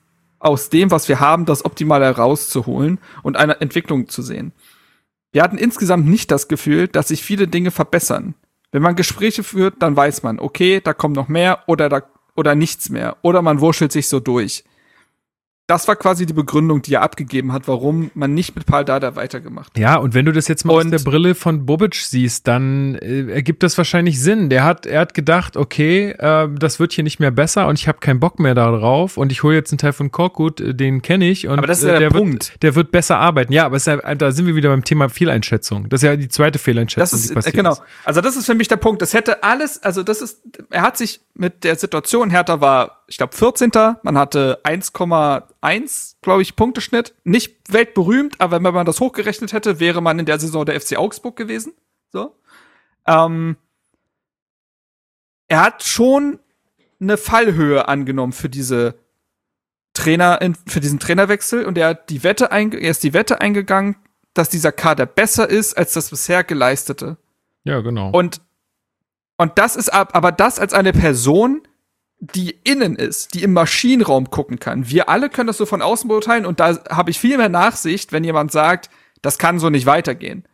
aus 0.41 0.71
dem, 0.71 0.91
was 0.91 1.09
wir 1.09 1.21
haben, 1.21 1.45
das 1.45 1.65
Optimale 1.65 2.05
herauszuholen 2.05 2.99
und 3.23 3.37
eine 3.37 3.61
Entwicklung 3.61 4.09
zu 4.09 4.23
sehen. 4.23 4.53
Wir 5.37 5.43
hatten 5.43 5.59
insgesamt 5.59 6.07
nicht 6.07 6.31
das 6.31 6.49
Gefühl, 6.49 6.89
dass 6.89 7.09
sich 7.09 7.23
viele 7.23 7.47
Dinge 7.47 7.71
verbessern. 7.71 8.37
Wenn 8.73 8.81
man 8.81 8.97
Gespräche 8.97 9.43
führt, 9.43 9.83
dann 9.83 9.95
weiß 9.95 10.23
man, 10.23 10.41
okay, 10.41 10.81
da 10.83 10.95
kommt 10.95 11.15
noch 11.15 11.29
mehr 11.29 11.65
oder 11.67 11.91
da 11.91 12.05
oder 12.37 12.55
nichts 12.55 12.89
mehr 12.89 13.19
oder 13.21 13.43
man 13.43 13.61
wurschtelt 13.61 13.93
sich 13.93 14.09
so 14.09 14.19
durch. 14.19 14.65
Das 15.69 15.89
war 15.89 15.97
quasi 15.97 16.27
die 16.27 16.33
Begründung, 16.33 16.81
die 16.83 16.95
er 16.95 17.03
abgegeben 17.03 17.53
hat, 17.53 17.67
warum 17.67 18.13
man 18.15 18.35
nicht 18.35 18.55
mit 18.55 18.67
Paul 18.67 18.85
Dada 18.85 19.17
weitergemacht 19.17 19.71
hat. 19.71 19.79
Ja, 19.79 19.97
und 19.97 20.15
wenn 20.15 20.25
du 20.25 20.31
das 20.31 20.47
jetzt 20.47 20.65
mal 20.65 20.75
Und- 20.75 20.95
aus 20.95 21.03
der 21.03 21.11
Brille 21.11 21.35
von 21.35 21.67
Bobic 21.67 21.97
siehst, 21.97 22.47
dann 22.47 22.95
äh, 22.97 23.29
ergibt 23.33 23.65
das 23.65 23.77
wahrscheinlich 23.77 24.21
Sinn. 24.21 24.49
Der 24.49 24.63
hat, 24.63 24.87
er 24.87 25.01
hat 25.01 25.13
gedacht, 25.15 25.57
okay, 25.57 26.11
äh, 26.11 26.49
das 26.57 26.79
wird 26.79 26.93
hier 26.93 27.03
nicht 27.03 27.19
mehr 27.19 27.33
besser 27.33 27.67
und 27.67 27.81
ich 27.81 27.89
habe 27.89 27.99
keinen 27.99 28.21
Bock 28.21 28.39
mehr 28.39 28.55
darauf 28.55 29.17
und 29.17 29.33
ich 29.33 29.43
hole 29.43 29.57
jetzt 29.57 29.73
einen 29.73 29.79
Teil 29.79 29.93
von 29.93 30.13
Korkut, 30.13 30.61
äh, 30.61 30.73
den 30.75 31.03
kenne 31.03 31.29
ich 31.29 31.49
und 31.49 31.59
Aber 31.59 31.67
das 31.67 31.79
ist 31.79 31.85
äh, 31.85 31.95
ja 31.95 31.99
der 31.99 32.11
der 32.11 32.17
Punkt. 32.19 32.53
Wird, 32.53 32.63
der 32.63 32.75
wird 32.77 32.93
besser 32.93 33.19
arbeiten. 33.19 33.53
Ja, 33.53 33.67
aber 33.67 33.79
ja, 33.79 34.15
da 34.15 34.31
sind 34.31 34.47
wir 34.47 34.55
wieder 34.55 34.69
beim 34.69 34.85
Thema 34.85 35.09
Fehleinschätzung. 35.09 35.89
Das 35.89 36.01
ist 36.01 36.07
ja 36.07 36.15
die 36.15 36.29
zweite 36.29 36.61
Fehleinschätzung, 36.61 37.01
Das 37.03 37.13
ist 37.13 37.31
die 37.31 37.35
passiert 37.35 37.55
äh, 37.55 37.59
genau. 37.59 37.73
ist. 37.73 37.83
Also 38.05 38.21
das 38.21 38.37
ist 38.37 38.47
für 38.47 38.55
mich 38.55 38.69
der 38.69 38.77
Punkt. 38.77 39.03
Das 39.03 39.15
hätte 39.15 39.43
alles, 39.43 39.83
also 39.83 40.05
das 40.05 40.23
ist, 40.23 40.39
er 40.71 40.83
hat 40.83 40.97
sich 40.97 41.21
mit 41.35 41.65
der 41.65 41.75
Situation, 41.75 42.31
Hertha 42.31 42.61
war, 42.61 42.96
ich 43.07 43.19
glaube, 43.19 43.37
14. 43.37 43.71
Man 44.03 44.19
hatte 44.19 44.61
1,1, 44.65 46.17
glaube 46.23 46.43
ich, 46.43 46.57
Punkteschnitt. 46.57 47.15
Nicht 47.25 47.73
weltberühmt, 47.73 48.41
aber 48.41 48.63
wenn 48.63 48.75
man 48.75 48.87
das 48.87 49.01
hochgerechnet 49.01 49.53
hätte, 49.53 49.79
wäre 49.79 50.01
man 50.01 50.19
in 50.19 50.27
der 50.27 50.41
Saison 50.41 50.67
der 50.67 50.81
FC 50.81 50.97
Augsburg 50.97 51.37
gewesen. 51.37 51.73
So. 52.13 52.37
Ähm, 53.07 53.57
er 55.49 55.63
hat 55.63 55.85
schon 55.85 56.41
eine 57.01 57.17
Fallhöhe 57.17 57.89
angenommen 57.89 58.33
für 58.33 58.49
diese 58.49 58.97
Trainer, 59.95 60.39
für 60.67 60.81
diesen 60.81 60.99
Trainerwechsel 60.99 61.65
und 61.65 61.79
er 61.79 61.89
hat 61.89 62.11
die 62.11 62.23
Wette 62.23 62.53
einge 62.53 62.79
er 62.79 62.91
ist 62.91 63.03
die 63.03 63.15
Wette 63.15 63.41
eingegangen, 63.41 63.97
dass 64.35 64.49
dieser 64.49 64.73
Kader 64.73 65.07
besser 65.07 65.49
ist 65.49 65.75
als 65.75 65.95
das 65.95 66.11
bisher 66.11 66.45
geleistete. 66.45 67.17
Ja, 67.65 67.81
genau. 67.81 68.11
Und, 68.11 68.41
und 69.39 69.59
das 69.59 69.77
ist 69.77 69.89
ab, 69.89 70.11
aber 70.15 70.33
das 70.33 70.59
als 70.59 70.75
eine 70.75 70.93
Person, 70.93 71.67
die 72.19 72.59
innen 72.65 72.97
ist, 72.97 73.35
die 73.35 73.43
im 73.43 73.53
Maschinenraum 73.53 74.31
gucken 74.31 74.59
kann. 74.59 74.89
Wir 74.89 75.09
alle 75.09 75.29
können 75.29 75.49
das 75.49 75.59
so 75.59 75.67
von 75.67 75.83
außen 75.83 76.09
beurteilen 76.09 76.47
und 76.47 76.61
da 76.61 76.79
habe 76.89 77.11
ich 77.11 77.19
viel 77.19 77.37
mehr 77.37 77.49
Nachsicht, 77.49 78.13
wenn 78.13 78.25
jemand 78.25 78.53
sagt, 78.53 78.91
das 79.23 79.39
kann 79.39 79.59
so 79.59 79.71
nicht 79.71 79.87
weitergehen. 79.87 80.45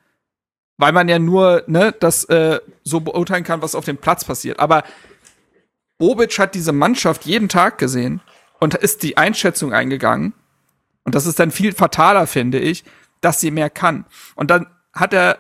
Weil 0.77 0.93
man 0.93 1.09
ja 1.09 1.19
nur, 1.19 1.63
ne, 1.67 1.93
das 1.93 2.25
äh, 2.25 2.61
so 2.83 3.01
beurteilen 3.01 3.45
kann, 3.45 3.63
was 3.63 3.75
auf 3.75 3.85
dem 3.85 3.99
Platz 3.99 4.25
passiert. 4.25 4.59
Aber 4.59 4.83
Bobic 5.99 6.39
hat 6.39 6.55
diese 6.55 6.73
Mannschaft 6.73 7.25
jeden 7.25 7.49
Tag 7.49 7.79
gesehen 7.79 8.21
und 8.59 8.75
ist 8.75 9.03
die 9.03 9.17
Einschätzung 9.17 9.73
eingegangen. 9.73 10.35
Und 11.05 11.15
das 11.15 11.27
ist 11.27 11.39
dann 11.39 11.51
viel 11.51 11.73
fataler, 11.73 12.27
finde 12.27 12.59
ich, 12.59 12.85
dass 13.21 13.41
sie 13.41 13.51
mehr 13.51 13.71
kann. 13.71 14.05
Und 14.35 14.51
dann 14.51 14.67
hat 14.93 15.13
er 15.13 15.39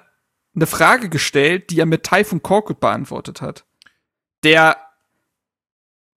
eine 0.54 0.66
Frage 0.66 1.08
gestellt, 1.08 1.70
die 1.70 1.80
er 1.80 1.86
mit 1.86 2.04
Typhoon 2.04 2.42
Korkut 2.42 2.78
beantwortet 2.78 3.40
hat. 3.40 3.64
Der 4.44 4.76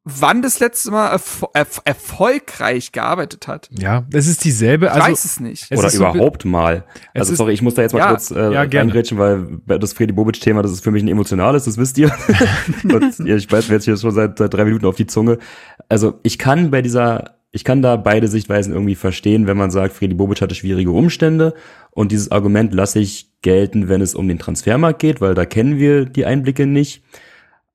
wann 0.05 0.41
das 0.43 0.59
letzte 0.59 0.91
Mal 0.91 1.09
erfo 1.09 1.49
erf 1.53 1.81
erfolgreich 1.83 2.91
gearbeitet 2.91 3.47
hat. 3.47 3.69
ja, 3.71 4.05
es 4.13 4.27
ist 4.27 4.43
dieselbe. 4.45 4.85
Ich 4.85 4.91
Also, 4.91 5.07
weiß 5.07 5.25
es 5.25 5.39
nicht. 5.39 5.67
Es 5.69 5.77
Oder 5.79 5.87
ist 5.87 5.95
so- 5.95 6.07
überhaupt 6.07 6.45
mal. 6.45 6.83
Es 7.13 7.21
Also 7.21 7.31
ist- 7.33 7.37
sorry, 7.39 7.53
ich 7.53 7.61
muss 7.61 7.73
da 7.73 7.81
jetzt 7.81 7.93
mal 7.93 7.99
Ja, 7.99 8.09
kurz 8.09 8.31
äh, 8.31 8.53
ja, 8.53 8.61
reingrätschen, 8.61 9.17
weil 9.17 9.47
das 9.79 9.93
Freddy 9.93 10.13
Bobic-Thema, 10.13 10.61
das 10.61 10.71
ist 10.71 10.83
für 10.83 10.91
mich 10.91 11.03
ein 11.03 11.07
emotionales, 11.07 11.65
das 11.65 11.77
wisst 11.77 11.97
ihr. 11.97 12.11
Und 12.83 13.19
ich 13.27 13.51
weiß 13.51 13.67
mir 13.67 13.75
jetzt 13.75 13.85
hier 13.85 13.97
schon 13.97 14.11
seit, 14.11 14.37
seit 14.37 14.53
drei 14.53 14.65
Minuten 14.65 14.85
auf 14.85 14.95
die 14.95 15.07
Zunge. 15.07 15.39
Also 15.89 16.19
ich 16.23 16.37
kann 16.37 16.69
bei 16.71 16.81
dieser, 16.81 17.35
ich 17.51 17.63
kann 17.63 17.81
da 17.81 17.95
beide 17.95 18.27
Sichtweisen 18.27 18.73
irgendwie 18.73 18.95
verstehen, 18.95 19.47
wenn 19.47 19.57
man 19.57 19.71
sagt, 19.71 19.93
Freddy 19.93 20.13
Bobic 20.13 20.41
hatte 20.41 20.55
schwierige 20.55 20.91
Umstände 20.91 21.53
und 21.91 22.11
dieses 22.11 22.31
Argument 22.31 22.73
lasse 22.73 22.99
ich 22.99 23.31
gelten, 23.41 23.87
wenn 23.89 24.01
es 24.01 24.13
um 24.15 24.27
den 24.27 24.39
Transfermarkt 24.39 24.99
geht, 24.99 25.21
weil 25.21 25.33
da 25.33 25.45
kennen 25.45 25.77
wir 25.79 26.05
die 26.05 26.25
Einblicke 26.25 26.65
nicht. 26.67 27.03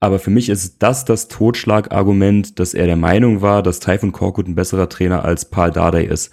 Aber 0.00 0.18
für 0.18 0.30
mich 0.30 0.48
ist 0.48 0.82
das 0.82 1.04
das 1.04 1.28
Totschlagargument, 1.28 2.58
dass 2.58 2.72
er 2.72 2.86
der 2.86 2.96
Meinung 2.96 3.42
war, 3.42 3.62
dass 3.62 3.80
Typhoon 3.80 4.12
Korkut 4.12 4.48
ein 4.48 4.54
besserer 4.54 4.88
Trainer 4.88 5.24
als 5.24 5.44
Paul 5.44 5.70
Dardai 5.70 6.04
ist. 6.04 6.30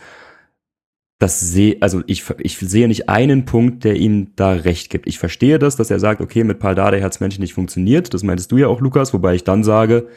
Das 1.19 1.41
sehe, 1.41 1.77
also 1.81 2.01
ich, 2.07 2.23
ich 2.39 2.57
sehe 2.57 2.87
nicht 2.87 3.09
einen 3.09 3.45
Punkt, 3.45 3.83
der 3.83 3.97
ihm 3.97 4.33
da 4.35 4.51
recht 4.51 4.89
gibt. 4.89 5.07
Ich 5.07 5.19
verstehe 5.19 5.59
das, 5.59 5.75
dass 5.75 5.91
er 5.91 5.99
sagt, 5.99 6.21
okay, 6.21 6.43
mit 6.43 6.59
Paul 6.59 6.75
Dardai 6.75 7.01
hat 7.01 7.11
es 7.11 7.19
Menschen 7.19 7.41
nicht 7.41 7.55
funktioniert. 7.55 8.13
Das 8.13 8.23
meintest 8.23 8.51
du 8.51 8.57
ja 8.57 8.67
auch, 8.67 8.79
Lukas, 8.79 9.13
wobei 9.13 9.35
ich 9.35 9.43
dann 9.43 9.63
sage, 9.63 10.07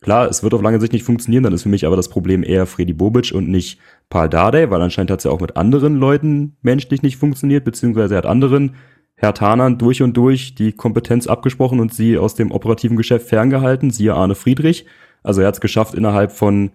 klar, 0.00 0.28
es 0.28 0.42
wird 0.42 0.54
auf 0.54 0.62
lange 0.62 0.80
Sicht 0.80 0.92
nicht 0.92 1.02
funktionieren, 1.02 1.42
dann 1.42 1.52
ist 1.52 1.64
für 1.64 1.68
mich 1.68 1.86
aber 1.86 1.96
das 1.96 2.08
Problem 2.08 2.42
eher 2.42 2.66
Freddy 2.66 2.92
Bobic 2.92 3.32
und 3.34 3.48
nicht 3.48 3.80
Paul 4.08 4.28
Dardai, 4.28 4.70
weil 4.70 4.80
anscheinend 4.80 5.10
hat 5.10 5.18
es 5.18 5.24
ja 5.24 5.30
auch 5.30 5.40
mit 5.40 5.56
anderen 5.56 5.96
Leuten 5.96 6.56
menschlich 6.62 7.02
nicht 7.02 7.16
funktioniert, 7.16 7.64
beziehungsweise 7.64 8.14
er 8.14 8.18
hat 8.18 8.26
anderen 8.26 8.76
Herr 9.16 9.34
Tanern 9.34 9.78
durch 9.78 10.02
und 10.02 10.16
durch 10.16 10.54
die 10.54 10.72
Kompetenz 10.72 11.26
abgesprochen 11.26 11.80
und 11.80 11.94
sie 11.94 12.18
aus 12.18 12.34
dem 12.34 12.50
operativen 12.50 12.96
Geschäft 12.96 13.28
ferngehalten, 13.28 13.90
siehe 13.90 14.14
Arne 14.14 14.34
Friedrich. 14.34 14.86
Also 15.22 15.40
er 15.40 15.48
hat 15.48 15.54
es 15.54 15.60
geschafft, 15.60 15.94
innerhalb 15.94 16.32
von 16.32 16.72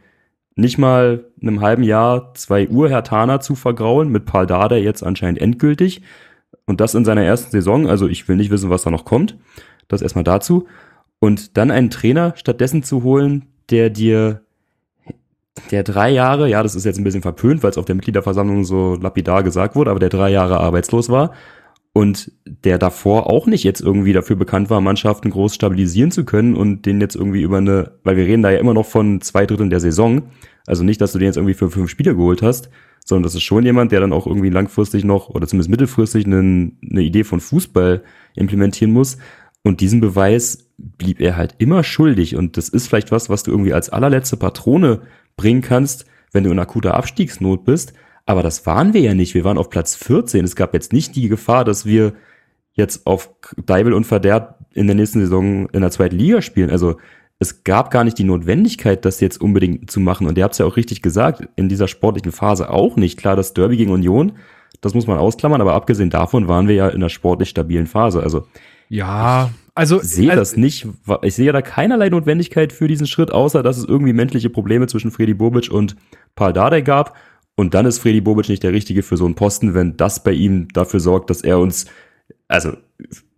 nicht 0.56 0.78
mal 0.78 1.26
einem 1.42 1.62
halben 1.62 1.84
Jahr 1.84 2.34
zwei 2.34 2.68
Uhr 2.68 2.90
Herr 2.90 3.04
Taner 3.04 3.40
zu 3.40 3.56
vergraulen, 3.56 4.10
mit 4.10 4.26
Paul 4.26 4.48
Dardai 4.48 4.82
jetzt 4.82 5.04
anscheinend 5.04 5.40
endgültig. 5.42 6.02
Und 6.66 6.82
das 6.82 6.96
in 6.96 7.06
seiner 7.06 7.24
ersten 7.24 7.52
Saison. 7.52 7.88
Also 7.88 8.08
ich 8.08 8.28
will 8.28 8.36
nicht 8.36 8.52
wissen, 8.52 8.70
was 8.70 8.84
da 8.84 8.92
noch 8.92 9.06
kommt. 9.06 9.38
Das 9.88 10.02
erstmal 10.02 10.24
dazu. 10.24 10.68
Und 11.20 11.58
dann 11.58 11.72
einen 11.72 11.90
Trainer 11.90 12.34
stattdessen 12.36 12.84
zu 12.84 13.04
holen, 13.04 13.48
der 13.70 13.90
dir, 13.90 14.42
der 15.72 15.84
drei 15.84 16.10
Jahre, 16.10 16.50
ja, 16.50 16.64
das 16.64 16.76
ist 16.76 16.86
jetzt 16.86 16.98
ein 16.98 17.04
bisschen 17.04 17.22
verpönt, 17.22 17.64
weil 17.64 17.72
es 17.72 17.78
auf 17.78 17.86
der 17.86 17.96
Mitgliederversammlung 17.96 18.64
so 18.64 18.96
lapidar 18.96 19.44
gesagt 19.44 19.76
wurde, 19.76 19.92
aber 19.92 20.00
der 20.00 20.10
drei 20.10 20.30
Jahre 20.30 20.60
arbeitslos 20.60 21.10
war 21.10 21.34
und 21.94 22.32
der 22.46 22.78
davor 22.78 23.28
auch 23.28 23.48
nicht 23.48 23.64
jetzt 23.64 23.82
irgendwie 23.82 24.14
dafür 24.14 24.36
bekannt 24.36 24.70
war, 24.70 24.80
Mannschaften 24.82 25.32
groß 25.32 25.56
stabilisieren 25.56 26.12
zu 26.12 26.24
können 26.24 26.56
und 26.56 26.86
den 26.86 27.02
jetzt 27.02 27.16
irgendwie 27.16 27.42
über 27.42 27.58
eine, 27.58 27.94
weil 28.04 28.16
wir 28.16 28.26
reden 28.26 28.44
da 28.44 28.52
ja 28.52 28.60
immer 28.60 28.74
noch 28.74 28.86
von 28.86 29.22
zwei 29.22 29.46
Dritteln 29.46 29.70
der 29.70 29.80
Saison, 29.80 30.24
also 30.68 30.84
nicht, 30.84 31.02
dass 31.02 31.14
du 31.14 31.20
den 31.20 31.26
jetzt 31.26 31.38
irgendwie 31.38 31.56
für 31.56 31.72
fünf 31.72 31.90
Spiele 31.90 32.16
geholt 32.16 32.42
hast, 32.42 32.70
sondern 33.06 33.24
das 33.24 33.36
ist 33.36 33.44
schon 33.44 33.66
jemand, 33.66 33.92
der 33.92 34.02
dann 34.02 34.14
auch 34.14 34.28
irgendwie 34.28 34.50
langfristig 34.50 35.04
noch 35.04 35.30
oder 35.30 35.48
zumindest 35.48 35.72
mittelfristig 35.72 36.26
eine, 36.26 36.38
eine 36.38 37.02
Idee 37.02 37.24
von 37.24 37.40
Fußball 37.40 38.04
implementieren 38.36 38.94
muss. 38.94 39.18
Und 39.64 39.82
diesen 39.82 40.00
Beweis 40.00 40.70
blieb 40.78 41.20
er 41.20 41.36
halt 41.36 41.56
immer 41.58 41.84
schuldig. 41.84 42.36
Und 42.36 42.56
das 42.56 42.70
ist 42.70 42.88
vielleicht 42.88 43.12
was, 43.12 43.30
was 43.30 43.44
du 43.44 43.52
irgendwie 43.52 43.74
als 43.74 43.90
allerletzte 43.90 44.38
Patrone 44.38 45.02
bringen 45.36 45.62
kannst, 45.62 46.06
wenn 46.32 46.44
du 46.44 46.52
in 46.52 46.60
akuter 46.60 46.94
Abstiegsnot 46.94 47.66
bist. 47.66 47.94
Aber 48.30 48.44
das 48.44 48.68
waren 48.68 48.94
wir 48.94 49.02
ja 49.02 49.16
nicht. 49.16 49.34
Wir 49.34 49.44
waren 49.44 49.58
auf 49.58 49.72
Platz 49.72 49.96
14. 49.96 50.46
Es 50.46 50.56
gab 50.56 50.76
jetzt 50.76 50.94
nicht 50.94 51.16
die 51.16 51.30
Gefahr, 51.30 51.66
dass 51.66 51.88
wir 51.88 52.14
jetzt 52.74 53.08
auf 53.08 53.32
Deibel 53.66 53.92
und 53.92 54.04
Verderb 54.04 54.60
in 54.76 54.86
der 54.86 54.96
nächsten 54.96 55.20
Saison 55.20 55.68
in 55.70 55.82
der 55.82 55.90
zweiten 55.90 56.16
Liga 56.16 56.44
spielen. 56.44 56.70
Also 56.70 56.98
es 57.40 57.64
gab 57.64 57.90
gar 57.90 58.04
nicht 58.04 58.20
die 58.20 58.24
Notwendigkeit, 58.26 59.04
das 59.04 59.20
jetzt 59.20 59.42
unbedingt 59.42 59.90
zu 59.90 60.00
machen. 60.00 60.28
Und 60.28 60.38
ihr 60.38 60.44
habt 60.44 60.52
es 60.52 60.60
ja 60.60 60.68
auch 60.68 60.78
richtig 60.78 61.02
gesagt, 61.02 61.50
in 61.56 61.70
dieser 61.70 61.88
sportlichen 61.88 62.32
Phase 62.32 62.70
auch 62.70 62.98
nicht. 62.98 63.18
Klar, 63.18 63.36
das 63.36 63.56
Derby 63.56 63.78
gegen 63.78 63.90
Union, 63.90 64.34
das 64.80 64.94
muss 64.94 65.08
man 65.08 65.18
ausklammern, 65.18 65.62
aber 65.62 65.74
abgesehen 65.74 66.12
davon 66.12 66.48
waren 66.48 66.68
wir 66.68 66.76
ja 66.76 66.88
in 66.88 66.98
einer 66.98 67.10
sportlich 67.10 67.50
stabilen 67.50 67.88
Phase. 67.88 68.22
Also 68.22 68.46
ja, 68.90 69.50
also 69.74 70.02
sehe 70.04 70.30
also, 70.30 70.42
das 70.42 70.56
nicht, 70.56 70.88
ich 71.24 71.34
sehe 71.34 71.52
da 71.52 71.64
keinerlei 71.64 72.10
Notwendigkeit 72.10 72.74
für 72.74 72.88
diesen 72.88 73.08
Schritt, 73.08 73.32
außer 73.32 73.64
dass 73.64 73.80
es 73.80 73.86
irgendwie 73.86 74.14
menschliche 74.14 74.52
Probleme 74.52 74.86
zwischen 74.86 75.10
Freddy 75.10 75.34
Bobic 75.34 75.72
und 75.72 75.96
Paul 76.36 76.54
Dardai 76.54 76.82
gab. 76.82 77.16
Und 77.60 77.74
dann 77.74 77.86
ist 77.86 78.00
Freddy 78.00 78.22
Bobic 78.22 78.48
nicht 78.48 78.64
der 78.64 78.72
Richtige 78.72 79.04
für 79.04 79.18
so 79.18 79.26
einen 79.26 79.36
Posten, 79.36 79.74
wenn 79.74 79.98
das 79.98 80.24
bei 80.24 80.32
ihm 80.32 80.70
dafür 80.70 81.02
sorgt, 81.02 81.30
dass 81.30 81.42
er 81.42 81.60
uns, 81.60 81.88
also 82.48 82.72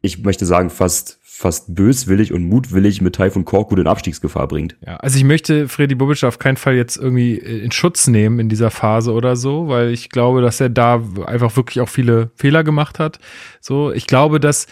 ich 0.02 0.24
möchte 0.24 0.46
sagen, 0.46 0.70
fast, 0.70 1.18
fast 1.24 1.74
böswillig 1.74 2.32
und 2.32 2.44
mutwillig 2.44 3.02
mit 3.02 3.16
Taifun 3.16 3.46
Korkut 3.46 3.80
in 3.80 3.88
Abstiegsgefahr 3.88 4.48
bringt. 4.48 4.78
Ja, 4.86 4.98
also 4.98 5.18
ich 5.18 5.24
möchte 5.24 5.68
Freddy 5.68 5.96
Bobic 5.96 6.24
auf 6.24 6.38
keinen 6.38 6.58
Fall 6.58 6.76
jetzt 6.76 6.98
irgendwie 6.98 7.34
in 7.34 7.72
Schutz 7.72 8.06
nehmen 8.06 8.38
in 8.38 8.48
dieser 8.48 8.70
Phase 8.70 9.12
oder 9.12 9.36
so, 9.36 9.70
weil 9.70 9.90
ich 9.90 10.12
glaube, 10.12 10.42
dass 10.42 10.62
er 10.62 10.70
da 10.70 11.02
einfach 11.26 11.56
wirklich 11.56 11.82
auch 11.82 11.90
viele 11.90 12.30
Fehler 12.36 12.64
gemacht 12.64 13.00
hat. 13.00 13.18
So, 13.60 13.92
ich 13.92 14.06
glaube, 14.06 14.40
dass 14.40 14.68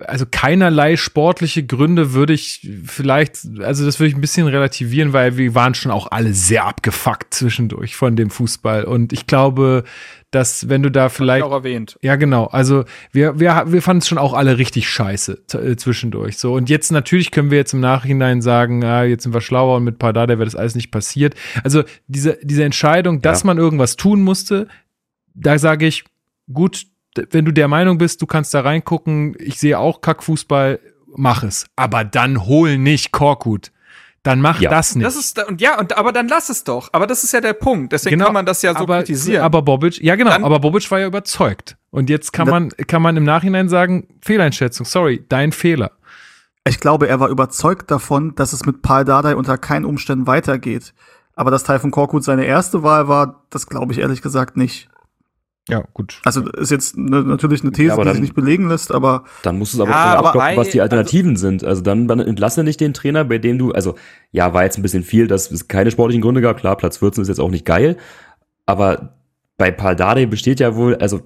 also 0.00 0.24
keinerlei 0.30 0.96
sportliche 0.96 1.64
Gründe 1.64 2.12
würde 2.12 2.32
ich 2.32 2.68
vielleicht, 2.86 3.40
also 3.60 3.84
das 3.84 3.98
würde 3.98 4.08
ich 4.08 4.14
ein 4.14 4.20
bisschen 4.20 4.46
relativieren, 4.46 5.12
weil 5.12 5.36
wir 5.36 5.54
waren 5.54 5.74
schon 5.74 5.90
auch 5.92 6.10
alle 6.10 6.32
sehr 6.32 6.64
abgefuckt 6.64 7.34
zwischendurch 7.34 7.96
von 7.96 8.16
dem 8.16 8.30
Fußball 8.30 8.84
und 8.84 9.12
ich 9.12 9.26
glaube, 9.26 9.84
dass 10.30 10.68
wenn 10.68 10.82
du 10.82 10.90
da 10.90 11.08
vielleicht 11.08 11.42
auch 11.44 11.52
erwähnt. 11.52 11.98
ja, 12.02 12.16
genau. 12.16 12.46
Also 12.46 12.84
wir, 13.10 13.40
wir, 13.40 13.64
wir 13.66 13.82
fanden 13.82 13.98
es 13.98 14.08
schon 14.08 14.18
auch 14.18 14.32
alle 14.32 14.58
richtig 14.58 14.88
scheiße 14.88 15.42
äh, 15.54 15.76
zwischendurch. 15.76 16.38
So. 16.38 16.54
Und 16.54 16.70
jetzt 16.70 16.92
natürlich 16.92 17.30
können 17.32 17.50
wir 17.50 17.58
jetzt 17.58 17.72
im 17.74 17.80
Nachhinein 17.80 18.40
sagen, 18.40 18.84
ah, 18.84 19.02
jetzt 19.02 19.24
sind 19.24 19.34
wir 19.34 19.40
schlauer 19.40 19.78
und 19.78 19.84
mit 19.84 19.98
Pardada 19.98 20.34
wäre 20.38 20.44
das 20.44 20.54
alles 20.54 20.76
nicht 20.76 20.92
passiert. 20.92 21.34
Also 21.64 21.82
diese, 22.06 22.38
diese 22.42 22.62
Entscheidung, 22.64 23.22
dass 23.22 23.42
Ja. 23.42 23.46
man 23.48 23.58
irgendwas 23.58 23.96
tun 23.96 24.22
musste, 24.22 24.68
da 25.34 25.58
sage 25.58 25.86
ich, 25.86 26.04
gut, 26.52 26.86
wenn 27.30 27.44
du 27.44 27.52
der 27.52 27.68
Meinung 27.68 27.98
bist, 27.98 28.22
du 28.22 28.26
kannst 28.26 28.54
da 28.54 28.60
reingucken, 28.60 29.34
ich 29.38 29.58
sehe 29.58 29.78
auch 29.78 30.00
Kackfußball, 30.00 30.78
mach 31.16 31.42
es. 31.42 31.66
Aber 31.76 32.04
dann 32.04 32.46
hol 32.46 32.78
nicht 32.78 33.12
Korkut. 33.12 33.72
Dann 34.22 34.42
mach 34.42 34.60
Ja. 34.60 34.68
das 34.70 34.94
nicht. 34.94 35.06
Das 35.06 35.16
ist 35.16 35.38
da- 35.38 35.46
und 35.46 35.62
ja, 35.62 35.78
und 35.78 35.96
aber 35.96 36.12
dann 36.12 36.28
lass 36.28 36.50
es 36.50 36.62
doch. 36.62 36.90
Aber 36.92 37.06
das 37.06 37.24
ist 37.24 37.32
ja 37.32 37.40
der 37.40 37.54
Punkt. 37.54 37.92
Deswegen 37.92 38.20
kann 38.20 38.34
man 38.34 38.44
das 38.44 38.60
ja 38.60 38.72
so 38.72 38.80
Genau, 38.80 38.84
aber, 38.84 38.98
kritisieren. 38.98 39.42
Aber 39.42 39.62
Bobic, 39.62 39.98
ja 40.02 40.14
genau, 40.14 40.30
Dann- 40.30 40.44
aber 40.44 40.60
Bobic 40.60 40.90
war 40.90 41.00
ja 41.00 41.06
überzeugt. 41.06 41.76
Und 41.90 42.10
jetzt 42.10 42.32
kann 42.34 42.46
man, 42.48 42.68
kann 42.86 43.00
man 43.00 43.16
im 43.16 43.24
Nachhinein 43.24 43.68
sagen, 43.70 44.06
Fehleinschätzung, 44.20 44.84
sorry, 44.84 45.24
dein 45.30 45.52
Fehler. 45.52 45.92
Ich 46.68 46.78
glaube, 46.80 47.08
er 47.08 47.18
war 47.18 47.28
überzeugt 47.30 47.90
davon, 47.90 48.34
dass 48.34 48.52
es 48.52 48.66
mit 48.66 48.82
Paul 48.82 49.04
Dardai 49.06 49.34
unter 49.34 49.56
keinen 49.56 49.86
Umständen 49.86 50.26
weitergeht. 50.26 50.92
Aber 51.34 51.50
dass 51.50 51.64
Taifun 51.64 51.90
Korkut 51.90 52.22
seine 52.22 52.44
erste 52.44 52.82
Wahl 52.82 53.08
war, 53.08 53.46
das 53.48 53.66
glaube 53.66 53.94
ich 53.94 54.00
ehrlich 54.00 54.20
gesagt 54.20 54.58
nicht. 54.58 54.90
Ja, 55.68 55.84
gut. 55.94 56.20
Also 56.24 56.48
ist 56.52 56.70
jetzt 56.70 56.96
ne, 56.96 57.22
natürlich 57.22 57.62
eine 57.62 57.70
These, 57.70 57.88
Ja, 57.90 57.96
die 57.96 58.02
dann- 58.04 58.12
sich 58.14 58.22
nicht 58.22 58.34
belegen 58.34 58.68
lässt, 58.68 58.92
aber 58.92 59.24
Dann 59.42 59.58
musst 59.58 59.72
du 59.74 59.76
es 59.76 59.80
aber, 59.82 59.90
Ja, 59.90 60.14
aber 60.16 60.28
abklopfen, 60.28 60.56
was 60.56 60.68
die 60.70 60.80
ei- 60.80 60.82
Alternativen 60.82 61.36
sind. 61.36 61.62
Also 61.62 61.82
dann, 61.82 62.08
dann 62.08 62.18
entlasse 62.18 62.64
nicht 62.64 62.80
den 62.80 62.92
Trainer, 62.94 63.24
bei 63.24 63.38
dem 63.38 63.58
du, 63.58 63.70
also 63.72 63.94
ja, 64.32 64.52
war 64.52 64.64
jetzt 64.64 64.78
ein 64.78 64.82
bisschen 64.82 65.04
viel, 65.04 65.26
dass 65.28 65.50
es 65.50 65.68
keine 65.68 65.90
sportlichen 65.90 66.22
Gründe 66.22 66.40
gab. 66.40 66.56
Klar, 66.58 66.76
Platz 66.76 66.96
14 66.98 67.22
ist 67.22 67.28
jetzt 67.28 67.40
auch 67.40 67.50
nicht 67.50 67.66
geil, 67.66 67.96
aber 68.66 69.14
bei 69.58 69.70
Paldade 69.70 70.26
besteht 70.26 70.58
ja 70.58 70.74
wohl, 70.74 70.96
also 70.96 71.20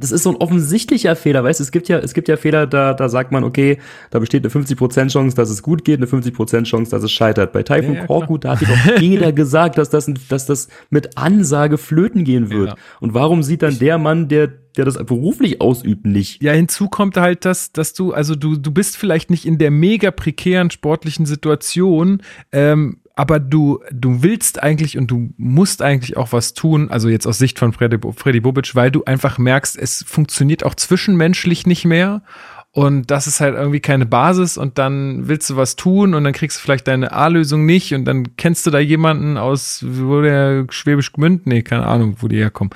das 0.00 0.12
ist 0.12 0.22
so 0.22 0.30
ein 0.30 0.36
offensichtlicher 0.36 1.16
Fehler, 1.16 1.42
weißt 1.42 1.58
du, 1.58 1.64
es 1.64 1.72
gibt 1.72 1.88
ja, 1.88 1.98
es 1.98 2.14
gibt 2.14 2.28
ja 2.28 2.36
Fehler, 2.36 2.68
da, 2.68 2.94
da 2.94 3.08
sagt 3.08 3.32
man, 3.32 3.42
okay, 3.42 3.78
da 4.10 4.20
besteht 4.20 4.44
eine 4.44 4.64
50% 4.64 5.08
Chance, 5.08 5.34
dass 5.34 5.50
es 5.50 5.60
gut 5.60 5.84
geht, 5.84 5.98
eine 5.98 6.06
50% 6.06 6.64
Chance, 6.64 6.92
dass 6.92 7.02
es 7.02 7.10
scheitert. 7.10 7.52
Bei 7.52 7.64
Taifun 7.64 7.94
Ja, 7.94 8.00
ja, 8.00 8.06
Korkut, 8.06 8.44
da 8.44 8.52
hat 8.52 8.62
doch 8.62 9.00
jeder 9.00 9.32
gesagt, 9.32 9.76
dass 9.76 9.90
das, 9.90 10.08
dass 10.28 10.46
das 10.46 10.68
mit 10.90 11.18
Ansage 11.18 11.78
flöten 11.78 12.22
gehen 12.22 12.48
wird. 12.48 12.68
Ja. 12.68 12.76
Und 13.00 13.14
warum 13.14 13.42
sieht 13.42 13.62
dann 13.62 13.76
der 13.80 13.98
Mann, 13.98 14.28
der, 14.28 14.46
der 14.46 14.84
das 14.84 15.04
beruflich 15.04 15.60
ausübt, 15.60 16.06
nicht? 16.06 16.44
Ja, 16.44 16.52
hinzu 16.52 16.88
kommt 16.88 17.16
halt 17.16 17.44
das, 17.44 17.72
dass 17.72 17.92
du, 17.92 18.12
also 18.12 18.36
du, 18.36 18.56
du 18.56 18.70
bist 18.70 18.96
vielleicht 18.96 19.30
nicht 19.30 19.46
in 19.46 19.58
der 19.58 19.72
mega 19.72 20.12
prekären 20.12 20.70
sportlichen 20.70 21.26
Situation, 21.26 22.22
ähm, 22.52 22.98
aber 23.18 23.40
du, 23.40 23.80
du 23.90 24.22
willst 24.22 24.62
eigentlich 24.62 24.96
und 24.96 25.10
du 25.10 25.30
musst 25.36 25.82
eigentlich 25.82 26.16
auch 26.16 26.30
was 26.30 26.54
tun, 26.54 26.88
also 26.88 27.08
jetzt 27.08 27.26
aus 27.26 27.36
Sicht 27.36 27.58
von 27.58 27.72
Freddy, 27.72 27.98
Freddy 28.14 28.38
Bobic, 28.38 28.76
weil 28.76 28.92
du 28.92 29.02
einfach 29.06 29.38
merkst, 29.38 29.76
es 29.76 30.04
funktioniert 30.06 30.64
auch 30.64 30.76
zwischenmenschlich 30.76 31.66
nicht 31.66 31.84
mehr. 31.84 32.22
Und 32.70 33.10
das 33.10 33.26
ist 33.26 33.40
halt 33.40 33.56
irgendwie 33.56 33.80
keine 33.80 34.06
Basis 34.06 34.56
und 34.56 34.78
dann 34.78 35.26
willst 35.26 35.50
du 35.50 35.56
was 35.56 35.74
tun 35.74 36.14
und 36.14 36.22
dann 36.22 36.32
kriegst 36.32 36.58
du 36.58 36.62
vielleicht 36.62 36.86
deine 36.86 37.10
A-Lösung 37.10 37.66
nicht 37.66 37.92
und 37.92 38.04
dann 38.04 38.36
kennst 38.36 38.64
du 38.68 38.70
da 38.70 38.78
jemanden 38.78 39.36
aus, 39.36 39.84
wo 39.84 40.20
der 40.20 40.66
Schwäbisch 40.70 41.12
Gmünd, 41.12 41.44
nee, 41.44 41.62
keine 41.62 41.86
Ahnung, 41.86 42.18
wo 42.20 42.28
die 42.28 42.36
herkommen. 42.36 42.70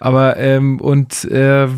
Aber, 0.00 0.38
ähm, 0.38 0.80
und 0.80 1.24
äh, 1.26 1.68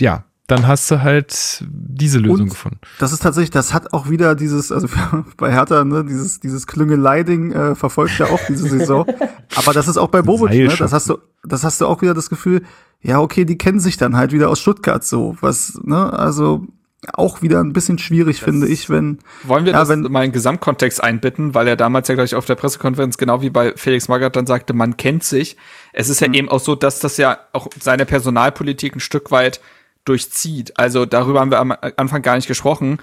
ja, 0.00 0.24
dann 0.48 0.66
hast 0.66 0.90
du 0.90 1.02
halt 1.02 1.62
diese 1.68 2.18
Lösung 2.18 2.44
Und- 2.44 2.48
gefunden. 2.50 2.78
das 2.98 3.12
ist 3.12 3.22
tatsächlich, 3.22 3.50
das 3.50 3.72
hat 3.72 3.92
auch 3.92 4.08
wieder 4.10 4.34
dieses, 4.34 4.72
also 4.72 4.88
bei 5.36 5.52
Hertha, 5.52 5.84
ne, 5.84 6.04
dieses, 6.04 6.40
dieses 6.40 6.66
Klüngelei-Ding 6.66 7.52
äh, 7.52 7.74
verfolgt 7.76 8.18
ja 8.18 8.26
auch 8.26 8.40
diese 8.48 8.68
Saison. 8.68 9.06
Aber 9.56 9.72
das 9.72 9.86
ist 9.88 9.96
auch 9.98 10.08
bei 10.08 10.22
Bobic, 10.22 10.50
ne? 10.68 10.74
Das 10.76 10.92
hast 10.92 11.08
du, 11.08 11.18
das 11.44 11.62
hast 11.64 11.80
du 11.80 11.86
auch 11.86 12.02
wieder 12.02 12.14
das 12.14 12.28
Gefühl, 12.30 12.62
ja, 13.00 13.20
okay, 13.20 13.44
die 13.44 13.56
kennen 13.58 13.78
sich 13.78 13.96
dann 13.96 14.16
halt 14.16 14.32
wieder 14.32 14.48
aus 14.50 14.58
Stuttgart 14.58 15.04
so. 15.04 15.36
Was, 15.40 15.78
ne, 15.84 16.12
also 16.12 16.66
auch 17.12 17.42
wieder 17.42 17.60
ein 17.60 17.72
bisschen 17.72 17.98
schwierig, 17.98 18.40
finde 18.40 18.66
ich, 18.66 18.90
wenn. 18.90 19.18
Wollen 19.44 19.64
wir 19.66 19.72
Ja, 19.72 19.78
das 19.80 19.88
wenn- 19.90 20.02
mal 20.02 20.24
in 20.24 20.32
Gesamtkontext 20.32 21.02
einbitten, 21.02 21.54
weil 21.54 21.68
er 21.68 21.76
damals 21.76 22.08
ja 22.08 22.14
gleich 22.16 22.34
auf 22.34 22.44
der 22.46 22.56
Pressekonferenz, 22.56 23.18
genau 23.18 23.40
wie 23.42 23.50
bei 23.50 23.74
Felix 23.76 24.08
Magath 24.08 24.34
dann 24.34 24.46
sagte, 24.46 24.72
man 24.74 24.96
kennt 24.96 25.22
sich. 25.24 25.56
Es 25.92 26.08
ist 26.08 26.20
ja 26.20 26.32
eben 26.32 26.48
auch 26.48 26.58
so, 26.60 26.74
dass 26.74 26.98
das 27.00 27.16
ja 27.18 27.38
auch 27.52 27.68
seine 27.80 28.04
Personalpolitik 28.06 28.96
ein 28.96 29.00
Stück 29.00 29.30
weit 29.30 29.60
durchzieht. 30.08 30.78
Also 30.78 31.06
darüber 31.06 31.40
haben 31.40 31.50
wir 31.50 31.58
am 31.60 31.72
Anfang 31.96 32.22
gar 32.22 32.36
nicht 32.36 32.48
gesprochen. 32.48 32.98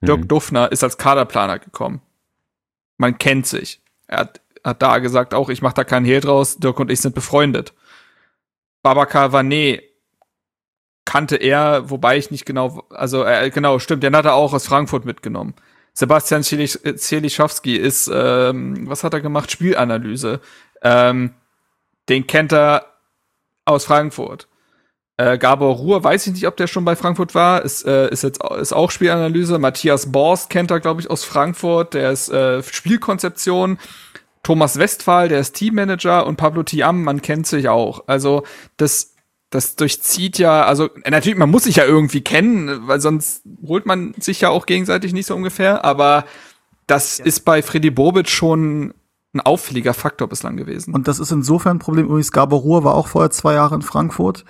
Dirk 0.00 0.28
Duffner 0.28 0.70
ist 0.70 0.84
als 0.84 0.96
Kaderplaner 0.98 1.58
gekommen. 1.58 2.00
Man 2.98 3.18
kennt 3.18 3.46
sich. 3.46 3.80
Er 4.06 4.18
hat, 4.18 4.40
hat 4.64 4.82
da 4.82 4.98
gesagt, 4.98 5.34
auch 5.34 5.48
ich 5.48 5.62
mache 5.62 5.74
da 5.74 5.84
keinen 5.84 6.06
Hehl 6.06 6.20
draus, 6.20 6.58
Dirk 6.58 6.78
und 6.80 6.90
ich 6.90 7.00
sind 7.00 7.14
befreundet. 7.14 7.74
Babacar 8.82 9.32
Vanet 9.32 9.82
kannte 11.04 11.36
er, 11.36 11.90
wobei 11.90 12.18
ich 12.18 12.30
nicht 12.30 12.44
genau, 12.44 12.84
also 12.90 13.24
äh, 13.24 13.50
genau, 13.50 13.78
stimmt, 13.78 14.02
den 14.02 14.14
hat 14.14 14.26
er 14.26 14.34
auch 14.34 14.52
aus 14.52 14.66
Frankfurt 14.66 15.04
mitgenommen. 15.04 15.54
Sebastian 15.94 16.42
Zielich- 16.42 16.78
Zielischowski 16.96 17.76
ist, 17.76 18.10
ähm, 18.12 18.88
was 18.88 19.02
hat 19.04 19.14
er 19.14 19.20
gemacht? 19.20 19.50
Spielanalyse. 19.50 20.40
Ähm, 20.82 21.34
den 22.08 22.26
kennt 22.26 22.52
er 22.52 22.86
aus 23.64 23.84
Frankfurt. 23.86 24.47
Äh, 25.18 25.36
Gabor 25.36 25.74
Ruhr, 25.74 26.04
weiß 26.04 26.28
ich 26.28 26.32
nicht, 26.32 26.46
ob 26.46 26.56
der 26.56 26.68
schon 26.68 26.84
bei 26.84 26.94
Frankfurt 26.94 27.34
war, 27.34 27.64
ist, 27.64 27.84
äh, 27.84 28.08
ist 28.08 28.22
jetzt 28.22 28.40
ist 28.60 28.72
auch 28.72 28.92
Spielanalyse. 28.92 29.58
Matthias 29.58 30.12
Borst 30.12 30.48
kennt 30.48 30.70
er, 30.70 30.78
glaube 30.78 31.00
ich, 31.00 31.10
aus 31.10 31.24
Frankfurt, 31.24 31.94
der 31.94 32.12
ist 32.12 32.28
äh, 32.28 32.62
Spielkonzeption. 32.62 33.78
Thomas 34.44 34.78
Westphal, 34.78 35.28
der 35.28 35.40
ist 35.40 35.56
Teammanager 35.56 36.24
und 36.24 36.36
Pablo 36.36 36.62
Tiam, 36.62 37.02
man 37.02 37.20
kennt 37.20 37.48
sich 37.48 37.68
auch. 37.68 38.04
Also 38.06 38.44
das, 38.76 39.16
das 39.50 39.74
durchzieht 39.74 40.38
ja, 40.38 40.62
also 40.62 40.88
äh, 41.02 41.10
natürlich, 41.10 41.36
man 41.36 41.50
muss 41.50 41.64
sich 41.64 41.76
ja 41.76 41.84
irgendwie 41.84 42.20
kennen, 42.20 42.86
weil 42.86 43.00
sonst 43.00 43.42
holt 43.66 43.86
man 43.86 44.14
sich 44.20 44.40
ja 44.40 44.50
auch 44.50 44.66
gegenseitig 44.66 45.12
nicht 45.12 45.26
so 45.26 45.34
ungefähr, 45.34 45.84
aber 45.84 46.26
das 46.86 47.18
ist 47.18 47.40
bei 47.40 47.60
Freddy 47.62 47.90
Bobic 47.90 48.28
schon 48.28 48.94
ein 49.34 49.40
auffälliger 49.40 49.94
Faktor 49.94 50.28
bislang 50.28 50.56
gewesen. 50.56 50.94
Und 50.94 51.08
das 51.08 51.18
ist 51.18 51.32
insofern 51.32 51.78
ein 51.78 51.80
Problem. 51.80 52.06
Übrigens, 52.06 52.30
Gabor 52.30 52.60
Ruhr 52.60 52.84
war 52.84 52.94
auch 52.94 53.08
vorher 53.08 53.30
zwei 53.30 53.54
Jahre 53.54 53.74
in 53.74 53.82
Frankfurt 53.82 54.44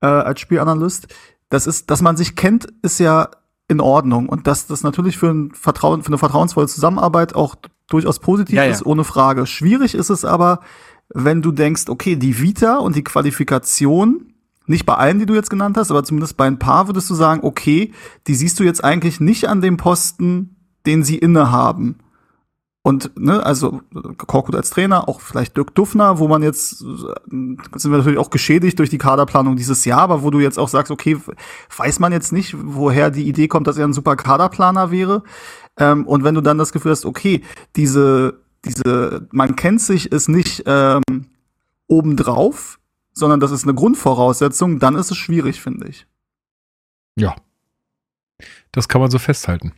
äh, 0.00 0.06
als 0.06 0.40
Spielanalyst. 0.40 1.08
Das 1.48 1.66
ist, 1.66 1.90
dass 1.90 2.02
man 2.02 2.16
sich 2.16 2.36
kennt, 2.36 2.68
ist 2.82 3.00
ja 3.00 3.30
in 3.68 3.80
Ordnung. 3.80 4.28
Und 4.28 4.46
dass 4.46 4.66
das 4.66 4.82
natürlich 4.82 5.18
für, 5.18 5.30
ein 5.30 5.52
Vertrauen, 5.52 6.02
für 6.02 6.08
eine 6.08 6.18
vertrauensvolle 6.18 6.68
Zusammenarbeit 6.68 7.34
auch 7.34 7.56
durchaus 7.88 8.18
positiv 8.18 8.56
Ja, 8.56 8.64
ja. 8.64 8.70
ist, 8.70 8.84
ohne 8.84 9.04
Frage. 9.04 9.46
Schwierig 9.46 9.94
ist 9.94 10.10
es 10.10 10.24
aber, 10.24 10.60
wenn 11.12 11.42
du 11.42 11.52
denkst, 11.52 11.88
okay, 11.88 12.16
die 12.16 12.40
Vita 12.40 12.76
und 12.78 12.96
die 12.96 13.04
Qualifikation, 13.04 14.32
nicht 14.66 14.86
bei 14.86 14.94
allen, 14.94 15.18
die 15.18 15.26
du 15.26 15.34
jetzt 15.34 15.50
genannt 15.50 15.76
hast, 15.76 15.90
aber 15.90 16.04
zumindest 16.04 16.36
bei 16.36 16.46
ein 16.46 16.58
paar 16.58 16.86
würdest 16.86 17.10
du 17.10 17.14
sagen, 17.14 17.40
okay, 17.42 17.92
die 18.26 18.34
siehst 18.34 18.60
du 18.60 18.64
jetzt 18.64 18.84
eigentlich 18.84 19.18
nicht 19.20 19.48
an 19.48 19.60
dem 19.60 19.76
Posten, 19.76 20.56
den 20.86 21.02
sie 21.02 21.18
innehaben. 21.18 21.98
Und, 22.82 23.18
ne, 23.18 23.44
also 23.44 23.82
Korkut 24.16 24.54
als 24.54 24.70
Trainer, 24.70 25.06
auch 25.06 25.20
vielleicht 25.20 25.54
Dirk 25.54 25.74
Duffner, 25.74 26.18
wo 26.18 26.28
man 26.28 26.42
jetzt, 26.42 26.80
äh, 26.80 26.86
sind 27.26 27.90
wir 27.90 27.98
natürlich 27.98 28.18
auch 28.18 28.30
geschädigt 28.30 28.78
durch 28.78 28.88
die 28.88 28.96
Kaderplanung 28.96 29.56
dieses 29.56 29.84
Jahr, 29.84 30.00
aber 30.00 30.22
wo 30.22 30.30
du 30.30 30.40
jetzt 30.40 30.58
auch 30.58 30.68
sagst, 30.68 30.90
okay, 30.90 31.18
weiß 31.76 31.98
man 31.98 32.12
jetzt 32.12 32.32
nicht, 32.32 32.56
woher 32.58 33.10
die 33.10 33.28
Idee 33.28 33.48
kommt, 33.48 33.66
dass 33.66 33.76
er 33.76 33.86
ein 33.86 33.92
super 33.92 34.16
Kaderplaner 34.16 34.90
wäre. 34.90 35.22
Ähm, 35.76 36.06
und 36.06 36.24
wenn 36.24 36.34
du 36.34 36.40
dann 36.40 36.56
das 36.56 36.72
Gefühl 36.72 36.92
hast, 36.92 37.04
okay, 37.04 37.42
diese, 37.76 38.40
diese, 38.64 39.28
man 39.30 39.56
kennt 39.56 39.82
sich, 39.82 40.10
ist 40.10 40.28
nicht 40.28 40.62
ähm, 40.64 41.02
obendrauf, 41.86 42.78
sondern 43.12 43.40
das 43.40 43.50
ist 43.50 43.64
eine 43.64 43.74
Grundvoraussetzung, 43.74 44.78
dann 44.78 44.96
ist 44.96 45.10
es 45.10 45.18
schwierig, 45.18 45.60
finde 45.60 45.88
ich. 45.88 46.06
Ja. 47.16 47.36
Das 48.72 48.88
kann 48.88 49.02
man 49.02 49.10
so 49.10 49.18
festhalten. 49.18 49.74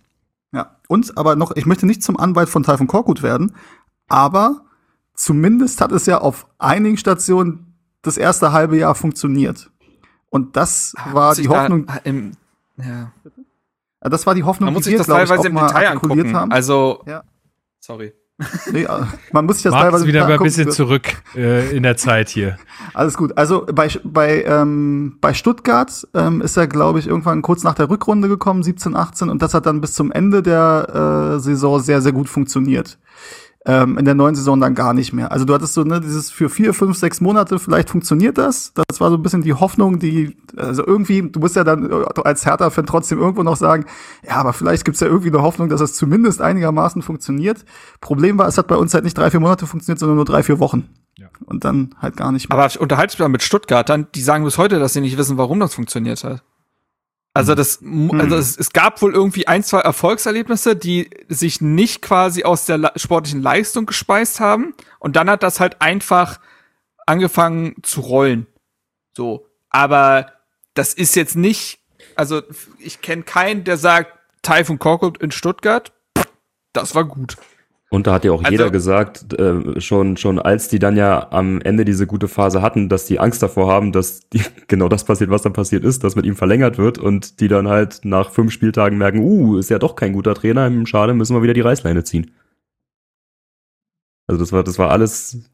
Ja, 0.53 0.77
und 0.89 1.17
aber 1.17 1.35
noch, 1.37 1.53
ich 1.57 1.67
möchte 1.67 1.87
nicht 1.87 2.03
zum 2.03 2.19
Anwalt 2.19 2.49
von 2.49 2.63
Taifun 2.63 2.87
Korkut 2.87 3.23
werden, 3.23 3.55
aber 4.09 4.67
zumindest 5.15 5.81
hat 5.81 5.93
es 5.93 6.07
ja 6.07 6.19
auf 6.21 6.47
einigen 6.59 6.97
Stationen 6.99 7.75
das 8.03 8.17
erste 8.19 8.53
halbe 8.53 8.77
Jahr 8.77 8.95
funktioniert. 8.95 9.71
Und 10.29 10.57
das 10.57 10.95
war 11.13 11.29
Muss 11.29 11.37
die 11.37 11.43
ich 11.43 11.49
da 11.49 11.63
Hoffnung, 11.63 11.87
im, 12.05 12.33
ja. 12.77 13.13
das 14.01 14.27
war 14.27 14.35
die 14.35 14.45
Hoffnung, 14.45 14.67
Man 14.69 14.75
muss 14.75 14.85
die 14.85 14.91
sich 14.91 14.95
wir, 14.95 14.99
das 14.99 15.09
ich, 15.09 15.15
teilweise 15.15 15.41
auch 15.41 15.45
im 15.45 15.55
Detail 15.57 15.89
angucken. 15.91 16.37
haben. 16.37 16.53
Also, 16.53 17.03
Ja. 17.07 17.23
sorry. 17.81 18.13
Nee, 18.71 18.83
äh, 18.83 18.89
man 19.33 19.47
muss 19.47 19.57
sich 19.57 19.65
das 19.65 19.73
Marc 19.73 19.85
teilweise 19.85 20.07
wieder 20.07 20.27
mal 20.27 20.35
ein 20.35 20.43
bisschen 20.43 20.71
zurück 20.71 21.23
äh, 21.35 21.75
in 21.75 21.83
der 21.83 21.97
Zeit 21.97 22.29
hier. 22.29 22.57
Alles 22.95 23.17
gut. 23.17 23.37
Also 23.37 23.67
bei, 23.73 23.89
bei, 24.05 24.45
ähm, 24.45 25.17
bei 25.21 25.35
Stuttgart 25.35 26.07
ähm, 26.15 26.41
ist 26.41 26.57
er, 26.57 26.67
glaube 26.67 26.99
ich, 26.99 27.07
irgendwann 27.07 27.43
kurz 27.43 27.63
nach 27.63 27.75
der 27.75 27.89
Rückrunde 27.89 28.29
gekommen, 28.29 28.63
17, 28.63 28.97
18, 28.97 29.29
und 29.29 29.43
das 29.43 29.55
hat 29.55 29.67
dann 29.67 29.81
bis 29.81 29.95
zum 29.95 30.13
Ende 30.13 30.43
der 30.43 31.37
äh, 31.37 31.41
Saison 31.41 31.81
sehr, 31.81 32.01
sehr 32.01 32.13
gut 32.13 32.29
funktioniert. 32.29 32.99
Ähm, 33.65 33.97
in 33.97 34.05
der 34.05 34.15
neuen 34.15 34.35
Saison 34.35 34.61
dann 34.61 34.75
gar 34.75 34.93
nicht 34.93 35.13
mehr. 35.13 35.31
Also 35.31 35.45
du 35.45 35.55
hattest 35.55 35.75
so, 35.75 35.85
ne, 35.85 36.01
dieses 36.01 36.33
für 36.33 36.49
vier, 36.49 36.75
fünf, 36.75 36.97
sechs 36.97 37.21
Monate, 37.21 37.61
vielleicht 37.61 37.91
funktioniert 37.91 38.37
das. 38.37 38.73
Das 38.75 39.01
war 39.01 39.11
so 39.11 39.17
ein 39.17 39.23
bisschen 39.23 39.43
die 39.43 39.55
Hoffnung, 39.55 40.01
die, 40.01 40.37
also 40.57 40.85
irgendwie, 40.85 41.23
du 41.23 41.39
musst 41.39 41.55
ja 41.55 41.63
dann 41.63 41.89
äh, 41.89 42.05
als 42.25 42.45
Hertha-Fan 42.45 42.87
trotzdem 42.87 43.21
irgendwo 43.21 43.45
noch 43.45 43.57
sagen, 43.57 43.85
ja, 44.27 44.35
aber 44.35 44.53
vielleicht 44.53 44.85
gibt's 44.85 44.99
ja 44.99 45.07
irgendwie 45.07 45.29
eine 45.29 45.43
Hoffnung, 45.43 45.69
dass 45.69 45.81
es 45.81 45.95
zumindest 45.95 46.41
einigermaßen 46.41 47.03
funktioniert. 47.03 47.65
Problem 48.01 48.37
war, 48.37 48.49
es 48.49 48.59
hat 48.59 48.67
bei 48.67 48.77
uns 48.77 48.95
halt 48.95 49.05
nicht 49.05 49.17
drei, 49.17 49.31
vier 49.31 49.41
Monate 49.41 49.69
funktioniert, 49.69 50.01
sondern 50.01 50.17
nur 50.17 50.25
drei, 50.25 50.43
vier 50.43 50.59
Wochen. 50.59 50.89
Ja. 51.17 51.29
Und 51.45 51.65
dann 51.65 51.95
halt 52.01 52.17
gar 52.17 52.33
nicht 52.33 52.49
mehr. 52.49 52.59
Aber 52.59 52.69
unterhalte 52.81 53.15
mich 53.15 53.21
mal 53.21 53.29
mit 53.29 53.43
Stuttgartern, 53.43 54.09
die 54.15 54.23
sagen 54.23 54.45
bis 54.45 54.59
heute, 54.59 54.81
dass 54.81 54.95
sie 54.95 55.01
nicht 55.01 55.19
wissen, 55.19 55.37
warum 55.37 55.61
das 55.61 55.75
funktioniert 55.75 56.25
hat. 56.25 56.43
Also 57.35 57.55
das, 57.55 57.81
mu- 57.81 58.13
also 58.19 58.37
es, 58.37 58.57
es 58.59 58.73
gab 58.73 59.01
wohl 59.01 59.15
irgendwie 59.15 59.47
ein, 59.47 59.63
zwei 59.65 59.81
Erfolgserlebnisse, 59.81 60.77
die 60.77 61.09
sich 61.29 61.61
nicht 61.63 62.03
quasi 62.03 62.45
aus 62.45 62.67
der 62.67 62.79
le- 62.79 62.93
sportlichen 62.97 63.41
Leistung 63.43 63.87
gespeist 63.87 64.39
haben. 64.39 64.75
Und 64.99 65.17
dann 65.17 65.31
hat 65.31 65.43
das 65.43 65.59
halt 65.59 65.81
einfach 65.81 66.41
angefangen 67.07 67.75
zu 67.83 68.01
rollen. 68.03 68.47
So. 69.17 69.47
Aber 69.71 70.33
das 70.75 70.93
ist 70.93 71.17
jetzt 71.17 71.35
nicht, 71.35 71.81
also 72.17 72.43
ich 72.79 73.01
kenne 73.01 73.23
keinen, 73.23 73.65
der 73.65 73.79
sagt, 73.79 74.13
Taifun 74.43 74.79
Korkut 74.79 75.19
in 75.19 75.31
Stuttgart, 75.31 75.93
pff, 76.19 76.27
das 76.73 76.95
war 76.95 77.05
gut. 77.05 77.37
Und 77.93 78.07
da 78.07 78.15
hat 78.15 78.25
ja 78.25 78.33
auch 78.33 78.43
Also- 78.43 78.51
jeder 78.51 78.71
gesagt, 78.71 79.35
äh, 79.39 79.79
schon, 79.79 80.17
schon 80.17 80.39
als 80.39 80.69
die 80.69 80.79
dann 80.79 80.97
ja 80.97 81.31
am 81.31 81.61
Ende 81.61 81.85
diese 81.85 82.07
gute 82.07 82.27
Phase 82.27 82.63
hatten, 82.63 82.89
dass 82.89 83.05
die 83.05 83.21
Angst 83.21 83.43
davor 83.43 83.71
haben, 83.71 83.93
dass 83.93 84.31
die, 84.31 84.41
genau 84.67 84.89
das 84.89 85.05
passiert, 85.05 85.29
was 85.29 85.43
dann 85.43 85.53
passiert 85.53 85.85
ist, 85.85 86.03
dass 86.03 86.17
mit 86.17 86.25
ihm 86.25 86.35
verlängert 86.35 86.79
wird 86.79 86.97
und 86.97 87.41
die 87.41 87.49
dann 87.49 87.69
halt 87.69 88.01
nach 88.05 88.31
fünf 88.31 88.51
Spieltagen 88.51 88.97
merken, 88.97 89.19
uh, 89.19 89.59
ist 89.59 89.69
ja 89.69 89.79
doch 89.79 89.95
kein 89.95 90.15
guter 90.15 90.35
Trainer, 90.35 90.71
schade, 90.87 91.13
müssen 91.13 91.37
wir 91.37 91.43
wieder 91.43 91.53
die 91.53 91.61
Reißleine 91.61 92.03
ziehen. 92.03 92.31
Also 94.27 94.41
das 94.41 94.53
war, 94.53 94.65
das 94.65 94.79
war 94.79 94.91
alles. 94.91 95.51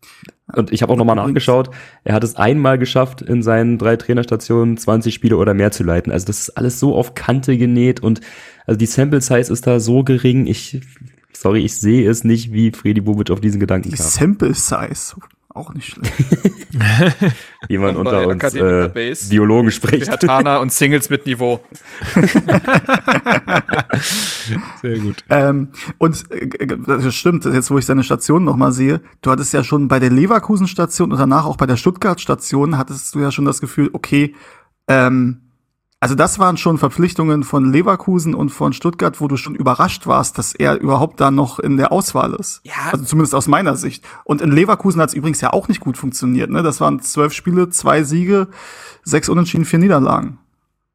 Und 0.54 0.72
ich 0.72 0.82
habe 0.82 0.92
auch 0.92 0.96
nochmal 0.96 1.16
nachgeschaut. 1.16 1.70
Er 2.04 2.14
hat 2.14 2.22
es 2.22 2.36
einmal 2.36 2.78
geschafft, 2.78 3.20
in 3.20 3.42
seinen 3.42 3.78
drei 3.78 3.96
Trainerstationen 3.96 4.76
20 4.76 5.12
Spiele 5.12 5.38
oder 5.38 5.54
mehr 5.54 5.72
zu 5.72 5.82
leiten. 5.82 6.12
Also 6.12 6.26
das 6.26 6.42
ist 6.42 6.50
alles 6.50 6.78
so 6.78 6.94
auf 6.94 7.14
Kante 7.14 7.58
genäht 7.58 7.98
und 7.98 8.20
also 8.64 8.78
die 8.78 8.86
Sample 8.86 9.20
Size 9.20 9.52
ist 9.52 9.66
da 9.66 9.80
so 9.80 10.04
gering. 10.04 10.46
Ich, 10.46 10.80
sorry, 11.32 11.64
ich 11.64 11.78
sehe 11.78 12.08
es 12.08 12.24
nicht, 12.24 12.52
wie 12.52 12.70
Freddy 12.72 13.00
Bubic 13.00 13.30
auf 13.30 13.40
diesen 13.40 13.60
Gedanken 13.60 13.90
Die 13.90 13.96
kam. 13.96 14.06
Sample 14.06 14.54
Size. 14.54 15.16
Auch 15.58 15.74
nicht 15.74 15.88
schlecht. 15.88 16.12
Wie 17.68 17.78
man 17.78 17.94
Bei 17.94 18.00
unter 18.00 18.26
uns 18.28 18.44
Academia 18.44 18.84
äh, 18.84 18.88
Base. 18.90 19.28
Biologen 19.28 19.70
spricht. 19.72 20.06
Hertana 20.06 20.58
und 20.58 20.70
Singles 20.72 21.10
mit 21.10 21.26
Niveau. 21.26 21.60
Sehr 24.82 24.98
gut. 24.98 25.24
ähm, 25.30 25.68
und 25.96 26.30
äh, 26.30 26.66
das 26.86 27.12
stimmt, 27.14 27.44
jetzt 27.46 27.70
wo 27.72 27.78
ich 27.78 27.86
seine 27.86 28.04
Station 28.04 28.44
noch 28.44 28.56
mal 28.56 28.70
sehe, 28.72 29.00
du 29.22 29.30
hattest 29.32 29.52
ja 29.52 29.64
schon 29.64 29.88
bei 29.88 29.98
der 29.98 30.10
Leverkusen-Station 30.10 31.10
und 31.10 31.18
danach 31.18 31.44
auch 31.46 31.56
bei 31.56 31.66
der 31.66 31.76
Stuttgart-Station, 31.76 32.78
hattest 32.78 33.14
du 33.14 33.20
ja 33.20 33.32
schon 33.32 33.44
das 33.46 33.60
Gefühl, 33.60 33.90
okay, 33.92 34.36
ähm, 34.86 35.47
also 36.00 36.14
das 36.14 36.38
waren 36.38 36.56
schon 36.56 36.78
Verpflichtungen 36.78 37.42
von 37.42 37.72
Leverkusen 37.72 38.34
und 38.34 38.50
von 38.50 38.72
Stuttgart, 38.72 39.20
wo 39.20 39.26
du 39.26 39.36
schon 39.36 39.54
überrascht 39.56 40.06
warst, 40.06 40.38
dass 40.38 40.54
er 40.54 40.78
überhaupt 40.80 41.20
da 41.20 41.30
noch 41.30 41.58
in 41.58 41.76
der 41.76 41.90
Auswahl 41.90 42.34
ist. 42.34 42.60
Ja. 42.62 42.92
Also 42.92 43.04
zumindest 43.04 43.34
aus 43.34 43.48
meiner 43.48 43.76
Sicht. 43.76 44.04
Und 44.24 44.40
in 44.40 44.52
Leverkusen 44.52 45.00
hat 45.00 45.08
es 45.08 45.14
übrigens 45.14 45.40
ja 45.40 45.52
auch 45.52 45.66
nicht 45.66 45.80
gut 45.80 45.96
funktioniert. 45.98 46.50
Ne? 46.50 46.62
Das 46.62 46.80
waren 46.80 47.00
zwölf 47.00 47.32
Spiele, 47.32 47.68
zwei 47.70 48.04
Siege, 48.04 48.48
sechs 49.02 49.28
Unentschieden, 49.28 49.64
vier 49.64 49.80
Niederlagen. 49.80 50.38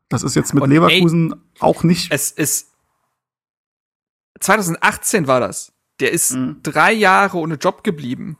Das 0.07 0.23
ist 0.23 0.35
jetzt 0.35 0.53
mit 0.53 0.63
Und 0.63 0.69
Leverkusen 0.69 1.35
auch 1.59 1.84
nicht. 1.84 2.11
Es 2.11 2.31
ist 2.31 2.69
2018 4.39 5.27
war 5.27 5.39
das. 5.39 5.73
Der 5.99 6.11
ist 6.11 6.31
Mhm. 6.34 6.57
drei 6.63 6.91
Jahre 6.93 7.38
ohne 7.38 7.55
Job 7.55 7.84
geblieben. 7.84 8.38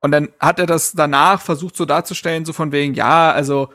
Und 0.00 0.12
dann 0.12 0.28
hat 0.40 0.58
er 0.58 0.66
das 0.66 0.92
danach 0.92 1.40
versucht 1.40 1.76
so 1.76 1.84
darzustellen, 1.84 2.44
so 2.44 2.52
von 2.52 2.70
wegen, 2.72 2.94
ja, 2.94 3.30
also, 3.32 3.68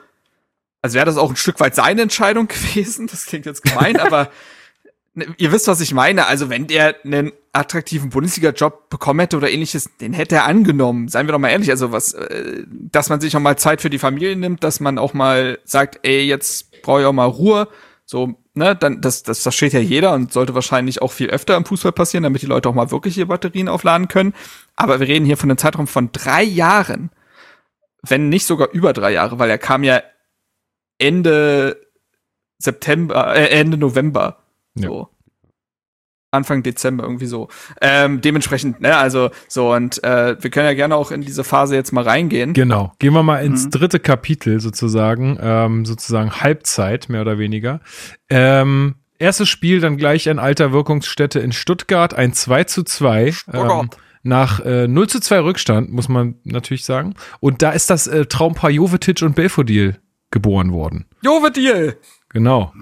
also 0.84 0.95
wäre 0.95 1.05
das 1.05 1.18
auch 1.18 1.30
ein 1.30 1.38
Stück 1.38 1.60
weit 1.60 1.73
seine 1.73 2.03
Entscheidung 2.03 2.47
gewesen. 2.49 3.07
Das 3.07 3.26
klingt 3.26 3.47
jetzt 3.47 3.64
gemein, 3.64 3.97
aber 3.97 4.30
ne, 5.15 5.26
ihr 5.38 5.51
wisst, 5.51 5.68
was 5.68 5.81
ich 5.81 5.93
meine. 5.93 6.27
Also 6.27 6.49
wenn 6.49 6.68
der 6.68 6.97
einen 7.03 7.31
attraktiven 7.53 8.10
Bundesliga-Job 8.10 8.89
bekommen 8.89 9.22
hätte 9.22 9.38
oder 9.38 9.49
ähnliches, 9.49 9.89
den 10.01 10.11
hätte 10.11 10.35
er 10.35 10.45
angenommen. 10.45 11.07
Seien 11.07 11.26
wir 11.26 11.31
doch 11.31 11.39
mal 11.39 11.49
ehrlich. 11.49 11.72
Also 11.72 11.91
was, 11.91 12.14
äh, 12.14 12.64
dass 12.68 13.10
man 13.10 13.22
sich 13.22 13.35
auch 13.35 13.39
mal 13.39 13.57
Zeit 13.57 13.81
für 13.81 13.89
die 13.89 13.97
Familie 13.97 14.35
nimmt, 14.35 14.64
dass 14.64 14.81
man 14.81 14.97
auch 14.97 15.14
mal 15.14 15.57
sagt, 15.64 15.99
ey, 16.03 16.26
jetzt 16.26 16.81
brauche 16.81 17.01
ich 17.01 17.07
auch 17.07 17.14
mal 17.14 17.26
Ruhe. 17.26 17.69
So, 18.05 18.35
ne, 18.53 18.76
dann, 18.76 18.99
das, 18.99 19.23
das 19.23 19.39
versteht 19.39 19.72
ja 19.72 19.80
jeder 19.80 20.14
und 20.14 20.34
sollte 20.34 20.53
wahrscheinlich 20.53 21.01
auch 21.01 21.14
viel 21.14 21.30
öfter 21.30 21.55
im 21.55 21.64
Fußball 21.64 21.93
passieren, 21.93 22.23
damit 22.23 22.41
die 22.41 22.47
Leute 22.47 22.68
auch 22.68 22.76
mal 22.76 22.91
wirklich 22.91 23.18
ihre 23.18 23.27
Batterien 23.27 23.69
aufladen 23.69 24.10
können. 24.10 24.34
Aber 24.76 24.99
wir 24.99 25.07
reden 25.07 25.26
hier 25.26 25.38
von 25.38 25.49
einem 25.49 25.57
Zeitraum 25.57 25.88
von 25.88 26.11
drei 26.11 26.43
Jahren. 26.43 27.10
Wenn 28.01 28.27
nicht 28.27 28.45
sogar 28.45 28.69
über 28.72 28.91
drei 28.91 29.14
Jahre, 29.14 29.39
weil 29.39 29.49
er 29.49 29.57
kam 29.57 29.85
ja 29.85 30.01
Ende 30.98 31.78
September, 32.60 33.36
äh, 33.36 33.48
Ende 33.48 33.78
November. 33.78 34.38
Ja. 34.76 34.88
So. 34.88 35.10
Anfang 36.32 36.64
Dezember 36.64 37.03
irgendwie 37.03 37.28
so. 37.28 37.48
Ähm, 37.80 38.20
dementsprechend, 38.22 38.82
ne, 38.82 38.98
also 38.98 39.30
so 39.48 39.72
und 39.72 40.03
äh, 40.03 40.36
wir 40.41 40.49
können 40.49 40.65
ja 40.65 40.74
gerne 40.74 40.95
auch 40.95 41.11
in 41.11 41.22
diese 41.22 41.44
Phase 41.44 41.76
jetzt 41.76 41.91
mal 41.91 42.03
reingehen. 42.03 42.53
Genau. 42.53 42.91
Gehen 42.98 43.14
wir 43.14 43.22
mal 43.22 43.45
ins 43.45 43.65
Mhm. 43.65 43.70
dritte 43.70 43.99
Kapitel 43.99 44.60
sozusagen, 44.60 45.38
ähm, 45.40 45.86
sozusagen 45.86 46.32
Halbzeit, 46.41 47.07
mehr 47.07 47.22
oder 47.22 47.38
weniger. 47.38 47.82
Ähm, 48.30 48.95
erstes 49.20 49.48
Spiel 49.48 49.80
dann 49.80 49.95
gleich 49.98 50.28
an 50.28 50.40
alter 50.40 50.72
Wirkungsstätte 50.72 51.40
in 51.40 51.52
Stuttgart, 51.52 52.15
ein 52.15 52.34
2 52.34 52.64
zu 52.64 52.82
2. 52.84 53.34
Ähm, 53.53 53.90
nach 54.24 54.60
äh, 54.61 54.88
0 54.88 55.10
zu 55.10 55.20
2 55.20 55.40
Rückstand, 55.41 55.91
muss 55.91 56.10
man 56.10 56.36
natürlich 56.45 56.86
sagen. 56.86 57.14
Und 57.41 57.61
da 57.61 57.72
ist 57.72 57.91
das 57.91 58.07
äh, 58.07 58.26
Traumpaar 58.26 58.72
Jovetic 58.72 59.22
und 59.22 59.36
Belfodil 59.36 59.99
geboren 60.34 60.73
worden. 60.73 61.05
Jovetil! 61.22 61.97
Genau. 62.30 62.73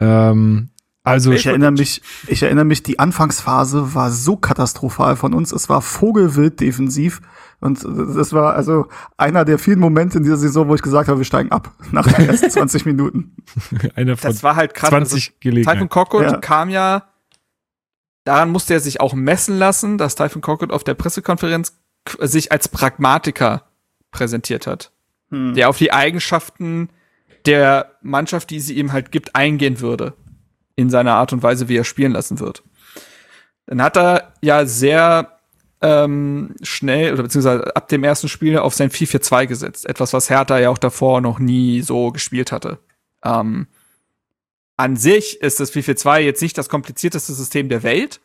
Ähm, 0.00 0.68
also 1.02 1.32
Ich 1.32 1.46
erinnere 1.46 1.70
mich, 1.70 2.02
ich 2.26 2.42
erinnere 2.42 2.66
mich, 2.66 2.82
die 2.82 2.98
Anfangsphase 2.98 3.94
war 3.94 4.10
so 4.10 4.36
katastrophal 4.36 5.16
von 5.16 5.32
uns. 5.32 5.52
Es 5.52 5.68
war 5.70 5.80
vogelwild 5.80 6.60
defensiv. 6.60 7.22
Und 7.60 7.82
das 7.84 8.32
war 8.32 8.54
also 8.54 8.86
einer 9.16 9.44
der 9.44 9.58
vielen 9.58 9.78
Momente 9.80 10.18
in 10.18 10.24
dieser 10.24 10.36
Saison, 10.36 10.68
wo 10.68 10.74
ich 10.74 10.82
gesagt 10.82 11.08
habe, 11.08 11.18
wir 11.20 11.24
steigen 11.24 11.52
ab 11.52 11.72
nach 11.92 12.06
den 12.06 12.28
ersten 12.28 12.50
20 12.50 12.84
Minuten. 12.86 13.36
einer 13.94 14.16
von 14.16 14.30
Das 14.30 14.42
war 14.42 14.56
halt 14.56 14.74
krass. 14.74 14.90
20 14.90 15.12
Also, 15.28 15.36
Gelegenheiten. 15.40 15.78
Typhon 15.78 15.88
Korkut 15.88 16.22
Ja. 16.22 16.36
kam 16.38 16.68
ja, 16.70 17.04
daran 18.24 18.50
musste 18.50 18.74
er 18.74 18.80
sich 18.80 19.00
auch 19.00 19.14
messen 19.14 19.56
lassen, 19.58 19.96
dass 19.96 20.16
Typhon 20.16 20.42
Korkut 20.42 20.72
auf 20.72 20.84
der 20.84 20.94
Pressekonferenz 20.94 21.78
sich 22.18 22.50
als 22.50 22.68
Pragmatiker 22.68 23.64
präsentiert 24.10 24.66
hat. 24.66 24.90
Hm. 25.30 25.54
Der 25.54 25.68
auf 25.68 25.78
die 25.78 25.92
Eigenschaften 25.92 26.90
der 27.46 27.96
Mannschaft, 28.02 28.50
die 28.50 28.60
sie 28.60 28.74
ihm 28.74 28.92
halt 28.92 29.12
gibt, 29.12 29.34
eingehen 29.34 29.80
würde. 29.80 30.14
In 30.76 30.90
seiner 30.90 31.14
Art 31.14 31.32
und 31.32 31.42
Weise, 31.42 31.68
wie 31.68 31.76
er 31.76 31.84
spielen 31.84 32.12
lassen 32.12 32.40
wird. 32.40 32.62
Dann 33.66 33.82
hat 33.82 33.96
er 33.96 34.32
ja 34.40 34.66
sehr 34.66 35.40
ähm, 35.82 36.54
schnell 36.62 37.12
oder 37.12 37.22
beziehungsweise 37.22 37.74
ab 37.74 37.88
dem 37.88 38.04
ersten 38.04 38.28
Spiel 38.28 38.58
auf 38.58 38.74
sein 38.74 38.90
4-4-2 38.90 39.46
gesetzt. 39.46 39.86
Etwas, 39.86 40.12
was 40.12 40.30
Hertha 40.30 40.58
ja 40.58 40.70
auch 40.70 40.78
davor 40.78 41.20
noch 41.20 41.38
nie 41.38 41.80
so 41.82 42.10
gespielt 42.10 42.52
hatte. 42.52 42.78
Ähm, 43.24 43.66
an 44.76 44.96
sich 44.96 45.40
ist 45.40 45.60
das 45.60 45.72
4-4-2 45.72 46.20
jetzt 46.20 46.42
nicht 46.42 46.56
das 46.56 46.68
komplizierteste 46.68 47.32
System 47.32 47.68
der 47.68 47.82
Welt, 47.82 48.20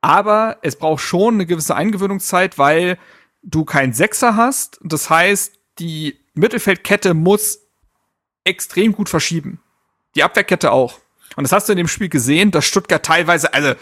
aber 0.00 0.58
es 0.62 0.76
braucht 0.76 1.02
schon 1.02 1.34
eine 1.34 1.46
gewisse 1.46 1.74
Eingewöhnungszeit, 1.74 2.58
weil 2.58 2.98
du 3.42 3.64
keinen 3.64 3.94
Sechser 3.94 4.36
hast. 4.36 4.78
Das 4.82 5.08
heißt, 5.08 5.58
die 5.78 6.18
Mittelfeldkette 6.34 7.14
muss 7.14 7.60
extrem 8.44 8.92
gut 8.92 9.08
verschieben. 9.08 9.60
Die 10.14 10.22
Abwehrkette 10.22 10.72
auch. 10.72 10.98
Und 11.36 11.44
das 11.44 11.52
hast 11.52 11.68
du 11.68 11.72
in 11.72 11.78
dem 11.78 11.88
Spiel 11.88 12.08
gesehen, 12.08 12.50
dass 12.50 12.64
Stuttgart 12.64 13.04
teilweise, 13.04 13.52
also 13.52 13.74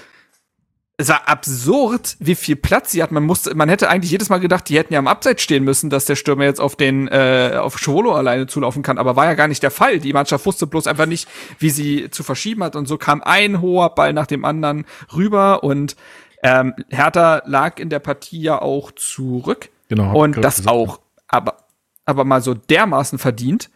es 0.97 1.09
war 1.09 1.29
absurd, 1.29 2.16
wie 2.20 2.35
viel 2.35 2.57
Platz 2.57 2.93
sie 2.93 3.03
hat. 3.03 3.12
Man 3.12 3.24
musste, 3.24 3.55
man 3.55 3.69
hätte 3.69 3.89
eigentlich 3.89 4.11
jedes 4.11 4.29
Mal 4.29 4.39
gedacht, 4.39 4.69
die 4.69 4.79
hätten 4.79 4.93
ja 4.93 4.99
am 4.99 5.09
Abseits 5.09 5.43
stehen 5.43 5.65
müssen, 5.65 5.91
dass 5.91 6.05
der 6.05 6.16
Stürmer 6.16 6.45
jetzt 6.45 6.61
auf 6.61 6.77
den 6.77 7.09
äh, 7.09 7.57
auf 7.59 7.79
Schwolo 7.79 8.15
alleine 8.15 8.47
zulaufen 8.47 8.83
kann. 8.83 8.99
Aber 8.99 9.16
war 9.16 9.24
ja 9.24 9.35
gar 9.35 9.49
nicht 9.49 9.62
der 9.62 9.70
Fall. 9.70 9.99
Die 9.99 10.12
Mannschaft 10.12 10.47
wusste 10.47 10.66
bloß 10.66 10.87
einfach 10.87 11.07
nicht, 11.07 11.29
wie 11.59 11.70
sie 11.70 12.11
zu 12.11 12.23
verschieben 12.23 12.62
hat. 12.62 12.77
Und 12.77 12.87
so 12.87 12.99
kam 12.99 13.23
ein 13.23 13.61
hoher 13.61 13.95
Ball 13.95 14.12
nach 14.12 14.27
dem 14.27 14.45
anderen 14.45 14.85
rüber. 15.15 15.65
Und 15.65 15.97
ähm, 16.43 16.74
Hertha 16.91 17.43
lag 17.47 17.79
in 17.79 17.89
der 17.89 18.01
Partie 18.01 18.43
ja 18.43 18.61
auch 18.61 18.93
zurück. 18.93 19.70
Genau, 19.89 20.15
Und 20.15 20.43
das 20.43 20.66
auch, 20.66 21.01
aber, 21.27 21.61
aber 22.05 22.24
mal 22.24 22.43
so 22.43 22.55
dermaßen 22.55 23.19
verdient. 23.19 23.70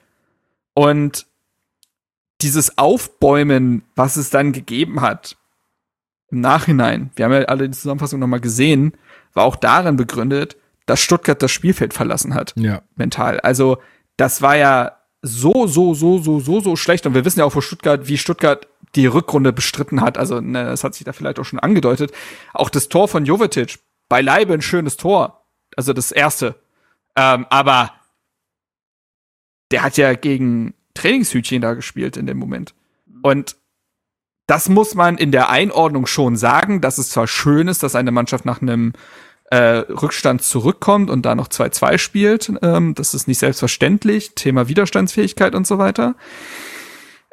Und 0.75 1.27
dieses 2.43 2.77
Aufbäumen, 2.79 3.83
was 3.95 4.17
es 4.17 4.31
dann 4.31 4.53
gegeben 4.53 5.01
hat, 5.01 5.37
im 6.31 6.41
Nachhinein, 6.41 7.11
wir 7.17 7.25
haben 7.25 7.33
ja 7.33 7.43
alle 7.43 7.69
die 7.69 7.77
Zusammenfassung 7.77 8.21
nochmal 8.21 8.41
gesehen, 8.41 8.93
war 9.33 9.45
auch 9.45 9.57
darin 9.57 9.97
begründet, 9.97 10.57
dass 10.87 11.01
Stuttgart 11.01 11.41
das 11.43 11.51
Spielfeld 11.51 11.95
verlassen 11.95 12.35
hat, 12.35 12.53
Ja. 12.57 12.83
mental. 12.97 13.41
Also, 13.41 13.79
das 14.17 14.43
war 14.43 14.57
ja 14.57 14.97
so, 15.23 15.67
so, 15.67 15.95
so, 15.95 16.19
so, 16.19 16.41
so, 16.41 16.61
so 16.61 16.77
schlecht. 16.77 17.07
Und 17.07 17.15
wir 17.15 17.25
wissen 17.25 17.39
ja 17.41 17.45
auch, 17.45 17.55
wo 17.55 17.61
Stuttgart, 17.61 18.07
wie 18.07 18.19
Stuttgart 18.19 18.69
die 18.95 19.07
Rückrunde 19.07 19.53
bestritten 19.53 20.01
hat. 20.01 20.19
Also, 20.19 20.41
ne, 20.41 20.65
das 20.65 20.85
hat 20.85 20.95
sich 20.95 21.05
da 21.05 21.13
vielleicht 21.13 21.39
auch 21.39 21.45
schon 21.45 21.59
angedeutet. 21.59 22.13
Auch 22.55 22.71
das 22.71 22.89
Tor 22.89 23.09
von 23.09 23.25
Jovetic, 23.25 23.79
beileibe 24.09 24.55
ein 24.55 24.63
schönes 24.63 24.97
Tor. 24.97 25.45
Also 25.77 25.93
das 25.93 26.13
erste. 26.13 26.55
Ähm, 27.17 27.47
aber 27.51 27.93
der 29.71 29.83
hat 29.83 29.97
ja 29.97 30.15
gegen 30.15 30.75
Trainingshütchen 30.95 31.61
da 31.61 31.75
gespielt 31.75 32.17
in 32.17 32.27
dem 32.27 32.39
Moment. 32.39 32.75
Und 33.23 33.57
das 34.47 34.69
muss 34.69 34.95
man 34.95 35.19
in 35.19 35.33
der 35.33 35.51
Einordnung 35.51 36.07
schon 36.07 36.37
sagen, 36.37 36.81
dass 36.81 36.99
es 36.99 37.11
zwar 37.11 37.27
schön 37.27 37.69
ist, 37.69 37.83
dass 37.83 37.97
eine 37.97 38.13
Mannschaft 38.13 38.45
nach 38.45 38.63
einem 38.63 38.93
äh, 39.51 39.57
Rückstand 39.57 40.43
zurückkommt 40.43 41.11
und 41.11 41.23
da 41.23 41.35
noch 41.35 41.49
2-2 41.49 41.99
spielt. 41.99 42.53
Ähm, 42.63 42.95
das 42.95 43.15
ist 43.15 43.29
nicht 43.29 43.39
selbstverständlich. 43.39 44.35
Thema 44.35 44.69
Widerstandsfähigkeit 44.69 45.55
und 45.55 45.67
so 45.67 45.79
weiter. 45.79 46.15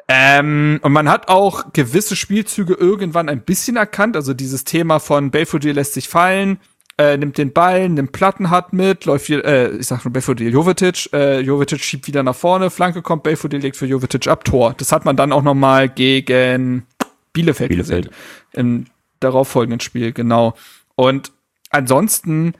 Ähm, 0.06 0.80
und 0.82 0.92
man 0.92 1.08
hat 1.08 1.28
auch 1.28 1.72
gewisse 1.72 2.14
Spielzüge 2.14 2.74
irgendwann 2.74 3.28
ein 3.28 3.40
bisschen 3.40 3.76
erkannt. 3.76 4.16
Also 4.16 4.34
dieses 4.34 4.64
Thema 4.64 4.98
von 4.98 5.30
Belfodil 5.30 5.72
lässt 5.72 5.94
sich 5.94 6.08
fallen, 6.08 6.58
äh, 6.98 7.16
nimmt 7.16 7.38
den 7.38 7.52
Ball, 7.52 7.88
nimmt 7.88 8.12
Plattenhardt 8.12 8.72
mit, 8.72 9.04
läuft 9.04 9.26
hier, 9.26 9.44
äh, 9.44 9.76
ich 9.76 9.86
sag 9.86 10.02
schon 10.02 10.12
Belfodil, 10.12 10.52
Jovetic, 10.52 11.12
äh, 11.12 11.40
Jovetic 11.40 11.80
schiebt 11.80 12.06
wieder 12.06 12.22
nach 12.22 12.36
vorne, 12.36 12.70
Flanke 12.70 13.02
kommt, 13.02 13.24
Belfodil 13.24 13.60
legt 13.60 13.76
für 13.76 13.86
Jovetic 13.86 14.28
ab, 14.28 14.44
Tor. 14.44 14.74
Das 14.76 14.92
hat 14.92 15.04
man 15.04 15.16
dann 15.16 15.32
auch 15.32 15.42
noch 15.42 15.54
mal 15.54 15.88
gegen 15.88 16.86
Bielefeld, 17.32 17.70
Bielefeld. 17.70 18.06
gesehen. 18.06 18.16
Im 18.52 18.86
darauffolgenden 19.20 19.80
Spiel, 19.80 20.12
genau. 20.12 20.54
Und 20.94 21.32
ansonsten, 21.70 22.54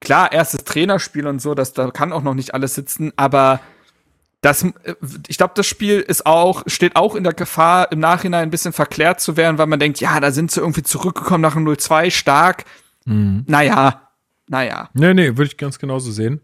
klar, 0.00 0.32
erstes 0.32 0.64
Trainerspiel 0.64 1.26
und 1.26 1.42
so, 1.42 1.54
das, 1.54 1.74
da 1.74 1.90
kann 1.90 2.12
auch 2.12 2.22
noch 2.22 2.34
nicht 2.34 2.54
alles 2.54 2.74
sitzen, 2.74 3.12
aber 3.16 3.60
das, 4.40 4.62
äh, 4.62 4.94
ich 5.28 5.36
glaube, 5.36 5.52
das 5.54 5.66
Spiel 5.66 6.00
ist 6.00 6.24
auch, 6.24 6.62
steht 6.66 6.96
auch 6.96 7.14
in 7.14 7.24
der 7.24 7.34
Gefahr, 7.34 7.92
im 7.92 7.98
Nachhinein 7.98 8.44
ein 8.44 8.50
bisschen 8.50 8.72
verklärt 8.72 9.20
zu 9.20 9.36
werden, 9.36 9.58
weil 9.58 9.66
man 9.66 9.80
denkt, 9.80 10.00
ja, 10.00 10.18
da 10.20 10.30
sind 10.30 10.50
sie 10.50 10.60
irgendwie 10.60 10.82
zurückgekommen 10.82 11.42
nach 11.42 11.54
dem 11.54 11.66
0-2, 11.66 12.10
stark. 12.10 12.64
Mhm. 13.06 13.44
Naja, 13.46 14.10
naja. 14.48 14.90
Nee, 14.94 15.14
nee, 15.14 15.28
würde 15.28 15.44
ich 15.44 15.56
ganz 15.56 15.78
genauso 15.78 16.12
sehen. 16.12 16.40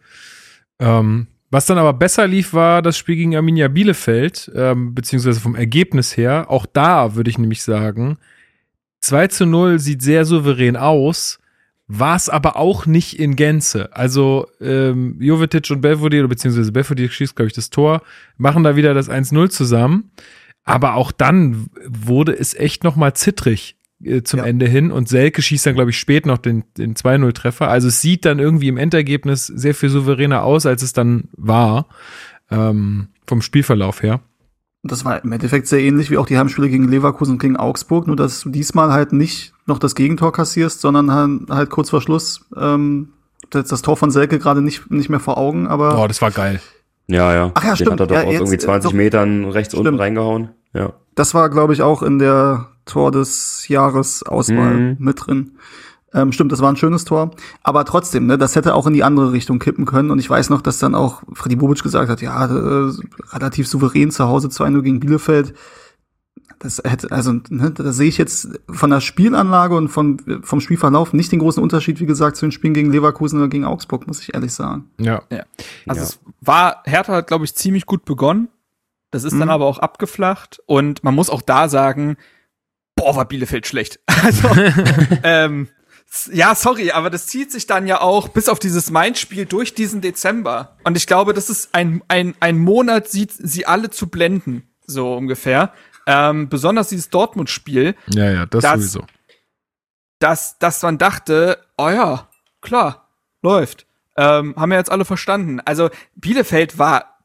Ähm, 0.78 1.26
was 1.50 1.66
dann 1.66 1.76
aber 1.76 1.92
besser 1.92 2.26
lief, 2.26 2.54
war 2.54 2.80
das 2.80 2.96
Spiel 2.96 3.16
gegen 3.16 3.36
Arminia 3.36 3.68
Bielefeld, 3.68 4.50
ähm, 4.54 4.94
beziehungsweise 4.94 5.38
vom 5.38 5.54
Ergebnis 5.54 6.16
her. 6.16 6.46
Auch 6.48 6.64
da 6.64 7.14
würde 7.14 7.28
ich 7.28 7.36
nämlich 7.36 7.62
sagen, 7.62 8.16
2 9.00 9.26
zu 9.26 9.46
0 9.46 9.78
sieht 9.78 10.00
sehr 10.00 10.24
souverän 10.24 10.76
aus, 10.76 11.40
war 11.88 12.16
es 12.16 12.30
aber 12.30 12.56
auch 12.56 12.86
nicht 12.86 13.18
in 13.18 13.36
Gänze. 13.36 13.94
Also 13.94 14.46
ähm, 14.60 15.20
Jovetic 15.20 15.70
und 15.70 15.82
Belfodil, 15.82 16.26
beziehungsweise 16.26 16.72
Belfodil 16.72 17.10
schießt, 17.10 17.36
glaube 17.36 17.48
ich, 17.48 17.52
das 17.54 17.68
Tor, 17.68 18.00
machen 18.38 18.62
da 18.62 18.76
wieder 18.76 18.94
das 18.94 19.10
1-0 19.10 19.50
zusammen. 19.50 20.10
Aber 20.64 20.94
auch 20.94 21.12
dann 21.12 21.66
wurde 21.86 22.32
es 22.32 22.54
echt 22.54 22.82
noch 22.82 22.96
mal 22.96 23.12
zittrig 23.12 23.76
äh, 24.04 24.22
zum 24.22 24.40
Ja. 24.40 24.46
Ende 24.46 24.66
hin 24.66 24.90
und 24.90 25.08
Selke 25.08 25.42
schießt 25.42 25.66
dann, 25.66 25.74
glaube 25.74 25.90
ich, 25.90 25.98
spät 25.98 26.26
noch 26.26 26.38
den, 26.38 26.64
den 26.76 26.94
2-0-Treffer. 26.94 27.68
Also 27.68 27.88
es 27.88 28.00
sieht 28.00 28.24
dann 28.24 28.38
irgendwie 28.38 28.68
im 28.68 28.76
Endergebnis 28.76 29.46
sehr 29.46 29.74
viel 29.74 29.88
souveräner 29.88 30.42
aus, 30.44 30.66
als 30.66 30.82
es 30.82 30.92
dann 30.92 31.28
war, 31.36 31.86
ähm, 32.50 33.08
vom 33.26 33.42
Spielverlauf 33.42 34.02
her. 34.02 34.20
Das 34.84 35.04
war 35.04 35.22
im 35.22 35.30
Endeffekt 35.30 35.68
sehr 35.68 35.78
ähnlich 35.80 36.10
wie 36.10 36.18
auch 36.18 36.26
die 36.26 36.36
Heimspiele 36.36 36.68
gegen 36.68 36.88
Leverkusen 36.88 37.34
und 37.34 37.38
gegen 37.40 37.56
Augsburg, 37.56 38.08
nur 38.08 38.16
dass 38.16 38.40
du 38.40 38.50
diesmal 38.50 38.92
halt 38.92 39.12
nicht 39.12 39.52
noch 39.66 39.78
das 39.78 39.94
Gegentor 39.94 40.32
kassierst, 40.32 40.80
sondern 40.80 41.46
halt, 41.48 41.70
kurz 41.70 41.90
vor 41.90 42.00
Schluss 42.02 42.44
ähm, 42.56 43.10
das, 43.50 43.68
das 43.68 43.82
Tor 43.82 43.96
von 43.96 44.10
Selke 44.10 44.40
gerade 44.40 44.60
nicht, 44.60 44.90
nicht 44.90 45.08
mehr 45.08 45.20
vor 45.20 45.38
Augen, 45.38 45.68
aber 45.68 46.02
Oh, 46.02 46.08
das 46.08 46.20
war 46.20 46.32
geil. 46.32 46.60
Ja, 47.06 47.32
ja. 47.32 47.50
Ach 47.54 47.62
ja, 47.62 47.70
Den 47.70 47.76
stimmt. 47.76 47.92
hat 47.92 48.00
er 48.00 48.06
doch 48.08 48.14
Ja, 48.16 48.22
aus 48.22 48.32
jetzt, 48.32 48.40
irgendwie 48.40 48.56
äh, 48.56 48.58
20 48.58 48.90
doch. 48.90 48.96
Metern 48.96 49.44
rechts 49.44 49.74
unten 49.74 49.86
Stimmt. 49.86 50.00
reingehauen. 50.00 50.50
Ja. 50.74 50.94
das 51.14 51.34
war, 51.34 51.48
glaube 51.50 51.74
ich, 51.74 51.82
auch 51.82 52.02
in 52.02 52.18
der 52.18 52.68
Tor 52.84 53.10
des 53.12 53.68
Jahres 53.68 54.22
Auswahl 54.22 54.74
Mhm. 54.76 54.96
mit 54.98 55.26
drin. 55.26 55.52
Ähm, 56.14 56.30
stimmt, 56.32 56.52
das 56.52 56.60
war 56.60 56.70
ein 56.70 56.76
schönes 56.76 57.04
Tor. 57.06 57.30
Aber 57.62 57.84
trotzdem, 57.86 58.26
ne, 58.26 58.36
das 58.36 58.54
hätte 58.54 58.74
auch 58.74 58.86
in 58.86 58.92
die 58.92 59.02
andere 59.04 59.32
Richtung 59.32 59.58
kippen 59.58 59.86
können. 59.86 60.10
Und 60.10 60.18
ich 60.18 60.28
weiß 60.28 60.50
noch, 60.50 60.60
dass 60.60 60.78
dann 60.78 60.94
auch 60.94 61.22
Freddy 61.32 61.56
Bobic 61.56 61.82
gesagt 61.82 62.10
hat, 62.10 62.20
ja, 62.20 62.44
äh, 62.44 62.92
relativ 63.32 63.66
souverän 63.66 64.10
zu 64.10 64.26
Hause 64.28 64.48
2-0 64.48 64.82
gegen 64.82 65.00
Bielefeld. 65.00 65.54
Das 66.58 66.80
hätte, 66.84 67.10
also, 67.10 67.32
ne, 67.48 67.70
da 67.72 67.92
sehe 67.92 68.08
ich 68.08 68.18
jetzt 68.18 68.48
von 68.70 68.90
der 68.90 69.00
Spielanlage 69.00 69.74
und 69.74 69.88
von, 69.88 70.20
vom 70.42 70.60
Spielverlauf 70.60 71.12
nicht 71.12 71.32
den 71.32 71.38
großen 71.40 71.62
Unterschied, 71.62 71.98
wie 71.98 72.06
gesagt, 72.06 72.36
zu 72.36 72.44
den 72.46 72.52
Spielen 72.52 72.74
gegen 72.74 72.92
Leverkusen 72.92 73.38
oder 73.38 73.48
gegen 73.48 73.64
Augsburg, 73.64 74.06
muss 74.06 74.20
ich 74.20 74.34
ehrlich 74.34 74.52
sagen. 74.52 74.90
Ja. 74.98 75.22
Also 75.88 76.00
Ja. 76.00 76.06
es 76.06 76.20
war, 76.40 76.82
Hertha 76.84 77.14
hat, 77.14 77.26
glaube 77.26 77.44
ich, 77.46 77.54
ziemlich 77.54 77.86
gut 77.86 78.04
begonnen. 78.04 78.48
Das 79.10 79.24
ist 79.24 79.32
dann 79.32 79.48
Mhm. 79.48 79.50
aber 79.50 79.64
auch 79.66 79.78
abgeflacht. 79.78 80.60
Und 80.66 81.02
man 81.04 81.14
muss 81.14 81.30
auch 81.30 81.42
da 81.42 81.68
sagen, 81.68 82.16
boah, 82.94 83.16
war 83.16 83.24
Bielefeld 83.26 83.66
schlecht. 83.66 84.00
Also, 84.22 84.48
ähm, 85.24 85.68
ja, 86.30 86.54
sorry, 86.54 86.90
aber 86.92 87.08
das 87.10 87.26
zieht 87.26 87.50
sich 87.50 87.66
dann 87.66 87.86
ja 87.86 88.00
auch 88.00 88.28
bis 88.28 88.48
auf 88.48 88.58
dieses 88.58 88.90
Main-Spiel 88.90 89.46
durch 89.46 89.74
diesen 89.74 90.00
Dezember. 90.00 90.76
Und 90.84 90.96
ich 90.96 91.06
glaube, 91.06 91.32
das 91.32 91.48
ist 91.50 91.74
ein, 91.74 92.02
ein, 92.08 92.34
ein 92.40 92.58
Monat, 92.58 93.08
sieht 93.08 93.32
sie 93.32 93.66
alle 93.66 93.90
zu 93.90 94.08
blenden, 94.08 94.68
so 94.86 95.14
ungefähr. 95.16 95.72
Ähm, 96.06 96.48
besonders 96.48 96.88
dieses 96.88 97.08
Dortmund-Spiel, 97.10 97.94
Ja, 98.10 98.30
ja, 98.30 98.46
das, 98.46 98.62
Das- 98.62 98.74
sowieso. 98.74 99.06
dass, 100.18 100.58
dass 100.58 100.82
man 100.82 100.98
dachte, 100.98 101.58
oh 101.78 101.88
ja, 101.88 102.28
klar, 102.60 103.08
läuft. 103.42 103.86
Ähm, 104.16 104.54
haben 104.56 104.70
wir 104.70 104.76
jetzt 104.78 104.90
alle 104.92 105.04
verstanden. 105.06 105.60
Also 105.60 105.88
Bielefeld 106.14 106.78
war 106.78 107.18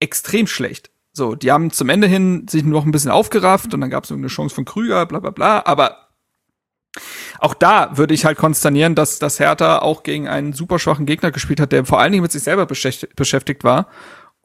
extrem 0.00 0.46
schlecht. 0.46 0.90
So, 1.18 1.34
die 1.34 1.50
haben 1.50 1.70
zum 1.72 1.88
Ende 1.88 2.06
hin 2.06 2.46
sich 2.48 2.64
noch 2.64 2.86
ein 2.86 2.92
bisschen 2.92 3.10
aufgerafft 3.10 3.74
und 3.74 3.80
dann 3.80 3.90
gab 3.90 4.04
es 4.04 4.12
eine 4.12 4.28
Chance 4.28 4.54
von 4.54 4.64
Krüger, 4.64 5.04
bla 5.04 5.18
bla 5.18 5.30
bla. 5.30 5.62
Aber 5.66 6.08
auch 7.40 7.54
da 7.54 7.98
würde 7.98 8.14
ich 8.14 8.24
halt 8.24 8.38
konsternieren, 8.38 8.94
dass 8.94 9.18
das 9.18 9.40
Hertha 9.40 9.80
auch 9.80 10.04
gegen 10.04 10.28
einen 10.28 10.52
super 10.52 10.78
schwachen 10.78 11.06
Gegner 11.06 11.32
gespielt 11.32 11.60
hat, 11.60 11.72
der 11.72 11.84
vor 11.84 12.00
allen 12.00 12.12
Dingen 12.12 12.22
mit 12.22 12.30
sich 12.30 12.44
selber 12.44 12.66
beschäftigt, 12.66 13.16
beschäftigt 13.16 13.64
war. 13.64 13.88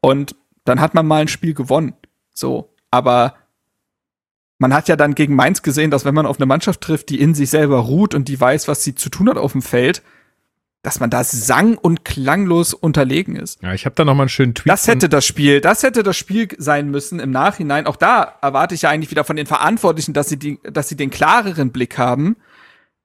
Und 0.01 0.35
dann 0.65 0.81
hat 0.81 0.95
man 0.95 1.05
mal 1.05 1.21
ein 1.21 1.27
Spiel 1.27 1.53
gewonnen. 1.53 1.93
So, 2.33 2.73
aber 2.89 3.35
man 4.57 4.73
hat 4.73 4.87
ja 4.87 4.95
dann 4.95 5.13
gegen 5.13 5.35
Mainz 5.35 5.61
gesehen, 5.61 5.91
dass 5.91 6.05
wenn 6.05 6.15
man 6.15 6.25
auf 6.25 6.39
eine 6.39 6.47
Mannschaft 6.47 6.81
trifft, 6.81 7.09
die 7.09 7.21
in 7.21 7.35
sich 7.35 7.51
selber 7.51 7.77
ruht 7.77 8.15
und 8.15 8.27
die 8.27 8.39
weiß, 8.39 8.67
was 8.67 8.83
sie 8.83 8.95
zu 8.95 9.09
tun 9.09 9.29
hat 9.29 9.37
auf 9.37 9.51
dem 9.51 9.61
Feld, 9.61 10.01
dass 10.83 10.99
man 10.99 11.09
da 11.09 11.23
sang- 11.23 11.77
und 11.77 12.03
klanglos 12.03 12.73
unterlegen 12.73 13.37
ist. 13.37 13.63
Ja, 13.63 13.73
ich 13.73 13.85
habe 13.85 13.95
da 13.95 14.03
noch 14.03 14.15
mal 14.15 14.23
einen 14.23 14.29
schönen 14.29 14.53
Tweet. 14.53 14.71
Das 14.71 14.87
hätte 14.87 15.07
das 15.07 15.25
Spiel, 15.25 15.61
das 15.61 15.81
hätte 15.81 16.03
das 16.03 16.17
Spiel 16.17 16.49
sein 16.57 16.91
müssen 16.91 17.19
im 17.19 17.31
Nachhinein. 17.31 17.87
Auch 17.87 17.95
da 17.95 18.35
erwarte 18.41 18.75
ich 18.75 18.83
ja 18.83 18.89
eigentlich 18.89 19.09
wieder 19.09 19.23
von 19.23 19.37
den 19.37 19.47
Verantwortlichen, 19.47 20.13
dass 20.13 20.27
sie 20.27 20.37
die, 20.37 20.59
dass 20.63 20.89
sie 20.89 20.97
den 20.97 21.09
klareren 21.09 21.71
Blick 21.71 21.97
haben. 21.97 22.35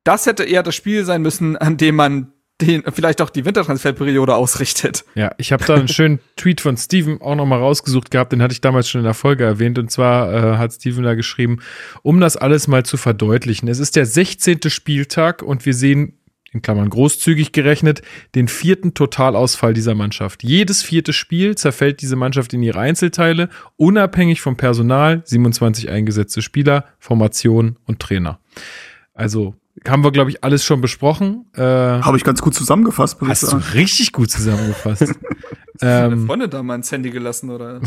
Das 0.03 0.27
hätte 0.27 0.43
eher 0.43 0.65
das 0.65 0.75
Spiel 0.75 1.05
sein 1.05 1.23
müssen, 1.23 1.57
an 1.57 1.77
dem 1.77 1.95
man 1.95 2.33
den 2.61 2.83
vielleicht 2.93 3.23
auch 3.23 3.31
die 3.31 3.45
Wintertransferperiode 3.45 4.35
ausrichtet. 4.35 5.05
Ja, 5.15 5.31
ich 5.39 5.53
habe 5.53 5.65
da 5.65 5.75
einen 5.75 5.87
schönen 5.87 6.19
Tweet 6.37 6.61
von 6.61 6.77
Steven 6.77 7.21
auch 7.21 7.37
noch 7.37 7.47
mal 7.47 7.61
rausgesucht 7.61 8.11
gehabt, 8.11 8.33
den 8.33 8.43
hatte 8.43 8.53
ich 8.53 8.61
damals 8.61 8.89
schon 8.89 9.01
in 9.01 9.05
der 9.05 9.15
Folge 9.15 9.45
erwähnt. 9.45 9.79
Und 9.79 9.93
zwar 9.93 10.33
äh, 10.33 10.57
hat 10.57 10.73
Steven 10.73 11.05
da 11.05 11.15
geschrieben, 11.15 11.61
um 12.03 12.19
das 12.19 12.37
alles 12.37 12.67
mal 12.67 12.85
zu 12.85 12.97
verdeutlichen. 12.97 13.69
Es 13.69 13.79
ist 13.79 13.95
der 13.95 14.07
16. 14.07 14.59
Spieltag 14.67 15.43
und 15.43 15.65
wir 15.67 15.75
sehen, 15.75 16.19
in 16.53 16.63
Klammern 16.63 16.89
großzügig 16.89 17.53
gerechnet, 17.53 18.03
den 18.35 18.49
vierten 18.49 18.95
Totalausfall 18.95 19.75
dieser 19.75 19.95
Mannschaft. 19.95 20.43
Jedes 20.43 20.83
vierte 20.83 21.13
Spiel 21.13 21.57
zerfällt 21.57 22.01
diese 22.01 22.17
Mannschaft 22.17 22.55
in 22.55 22.63
ihre 22.63 22.81
Einzelteile, 22.81 23.49
unabhängig 23.77 24.41
vom 24.41 24.57
Personal, 24.57 25.23
27 25.25 25.91
eingesetzte 25.91 26.43
Spieler, 26.43 26.87
Formation 26.99 27.77
und 27.87 28.01
Trainer. 28.01 28.41
Also 29.13 29.55
haben 29.87 30.03
wir, 30.05 30.11
glaube 30.13 30.31
ich, 30.31 30.43
alles 30.45 30.65
schon 30.65 30.81
besprochen. 30.81 31.47
Äh, 31.55 31.63
Habe 31.63 32.17
ich 32.17 32.25
ganz 32.25 32.41
gut 32.41 32.55
zusammengefasst, 32.55 33.19
Hast 33.27 33.53
du 33.53 33.57
richtig 33.75 34.13
gut 34.13 34.31
zusammengefasst. 34.31 35.15
Deine 35.81 36.15
ähm, 36.15 36.27
Freunde 36.27 36.49
da 36.49 36.61
mal 36.63 36.75
ins 36.75 36.91
Handy 36.91 37.11
gelassen, 37.11 37.51
oder? 37.51 37.81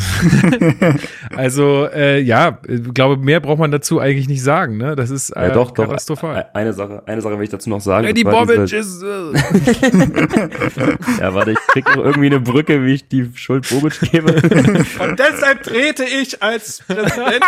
also, 1.36 1.88
äh, 1.94 2.22
ja, 2.22 2.60
ich 2.66 2.94
glaube, 2.94 3.18
mehr 3.22 3.42
braucht 3.42 3.60
man 3.60 3.70
dazu 3.70 4.00
eigentlich 4.00 4.30
nicht 4.30 4.42
sagen, 4.44 4.78
ne? 4.78 4.96
Das 4.96 5.10
ist 5.10 5.32
äh, 5.32 5.50
Ja, 5.50 5.54
doch, 5.54 5.72
doch. 5.72 5.88
katastrophal. 5.88 6.38
Äh, 6.38 6.58
Eine 6.58 6.72
Sache, 6.72 7.04
eine 7.06 7.22
Sache 7.22 7.38
will 7.38 7.44
ich 7.44 7.50
dazu 7.50 7.70
noch 7.70 7.82
sagen. 7.82 8.08
Eddie 8.08 8.24
Bobic 8.24 8.72
ist. 8.72 9.04
Äh, 9.04 9.34
Ja, 11.20 11.34
warte, 11.34 11.52
ich 11.52 11.58
krieg 11.68 11.86
noch 11.86 12.04
irgendwie 12.06 12.28
eine 12.28 12.40
Brücke, 12.40 12.86
wie 12.86 12.94
ich 12.94 13.10
die 13.10 13.30
Schuld 13.36 13.68
Bobic 13.70 14.00
gebe. 14.12 14.36
Und 14.36 15.20
deshalb 15.20 15.64
trete 15.64 16.06
ich 16.06 16.42
als 16.42 16.84
Präsident. 16.88 17.44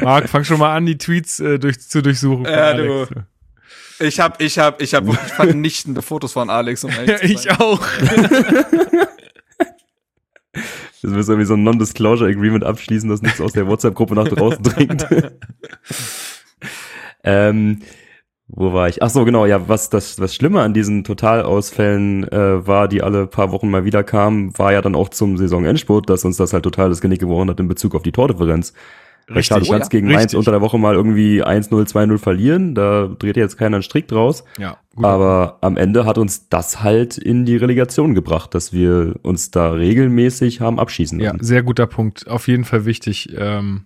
Marc, 0.00 0.28
fang 0.28 0.44
schon 0.44 0.58
mal 0.60 0.76
an, 0.76 0.86
die 0.86 0.98
Tweets 0.98 1.40
äh, 1.40 1.58
durch, 1.58 1.87
zu 1.88 2.02
durchsuchen. 2.02 2.44
von 2.44 2.52
Ja, 2.52 2.66
Alex. 2.68 3.08
du. 3.10 3.24
Ich 4.00 4.20
hab, 4.20 4.40
ich 4.40 4.58
hab, 4.58 4.80
ich 4.80 4.94
hab 4.94 5.06
wirklich 5.06 5.32
vernichtende 5.32 6.02
Fotos 6.08 6.32
von 6.32 6.50
Alex. 6.50 6.84
Um 6.84 6.90
Ja, 6.90 7.16
ich 7.22 7.50
auch. 7.50 7.80
Das 11.00 11.12
müssen 11.12 11.30
irgendwie 11.30 11.46
so 11.46 11.54
ein 11.54 11.62
Non-Disclosure 11.62 12.28
Agreement 12.28 12.64
abschließen, 12.64 13.08
dass 13.08 13.22
nichts 13.22 13.40
aus 13.40 13.52
der 13.52 13.68
WhatsApp-Gruppe 13.68 14.16
nach 14.16 14.26
draußen 14.26 14.64
dringt. 14.64 15.06
ähm, 17.22 17.82
wo 18.48 18.72
war 18.72 18.88
ich? 18.88 19.00
Ach 19.00 19.08
so, 19.08 19.24
genau, 19.24 19.46
ja, 19.46 19.68
was 19.68 19.90
das 19.90 20.18
was 20.18 20.34
Schlimme 20.34 20.60
an 20.62 20.74
diesen 20.74 21.04
Totalausfällen 21.04 22.26
äh, 22.32 22.66
war, 22.66 22.88
die 22.88 23.02
alle 23.02 23.28
paar 23.28 23.52
Wochen 23.52 23.70
mal 23.70 23.84
wieder 23.84 24.02
kamen, 24.02 24.58
war 24.58 24.72
ja 24.72 24.82
dann 24.82 24.96
auch 24.96 25.10
zum 25.10 25.36
Saisonendspurt, 25.36 26.10
dass 26.10 26.24
uns 26.24 26.36
das 26.36 26.52
halt 26.52 26.64
total 26.64 26.88
das 26.88 27.00
Genick 27.00 27.20
gebrochen 27.20 27.48
hat 27.48 27.60
in 27.60 27.68
Bezug 27.68 27.94
auf 27.94 28.02
die 28.02 28.12
Tordifferenz. 28.12 28.72
Weil 29.28 29.42
klar, 29.42 29.58
du 29.58 29.64
Richtig. 29.64 29.70
kannst 29.78 29.92
Oh 29.92 29.96
ja. 29.96 30.00
gegen 30.00 30.06
Mainz 30.08 30.22
Richtig. 30.22 30.38
unter 30.38 30.50
der 30.52 30.60
Woche 30.62 30.78
mal 30.78 30.94
irgendwie 30.94 31.44
1-0, 31.44 31.70
2-0 31.70 32.18
verlieren, 32.18 32.74
da 32.74 33.06
dreht 33.06 33.36
jetzt 33.36 33.58
keiner 33.58 33.76
einen 33.76 33.82
Strick 33.82 34.08
draus. 34.08 34.44
Ja, 34.58 34.78
gut. 34.94 35.04
Aber 35.04 35.58
am 35.60 35.76
Ende 35.76 36.06
hat 36.06 36.16
uns 36.18 36.48
das 36.48 36.82
halt 36.82 37.18
in 37.18 37.44
die 37.44 37.56
Relegation 37.56 38.14
gebracht, 38.14 38.54
dass 38.54 38.72
wir 38.72 39.16
uns 39.22 39.50
da 39.50 39.72
regelmäßig 39.72 40.60
haben 40.60 40.80
abschießen 40.80 41.20
Ja, 41.20 41.34
sehr 41.40 41.62
guter 41.62 41.86
Punkt. 41.86 42.26
Auf 42.28 42.48
jeden 42.48 42.64
Fall 42.64 42.84
wichtig. 42.86 43.28
Ähm, 43.36 43.84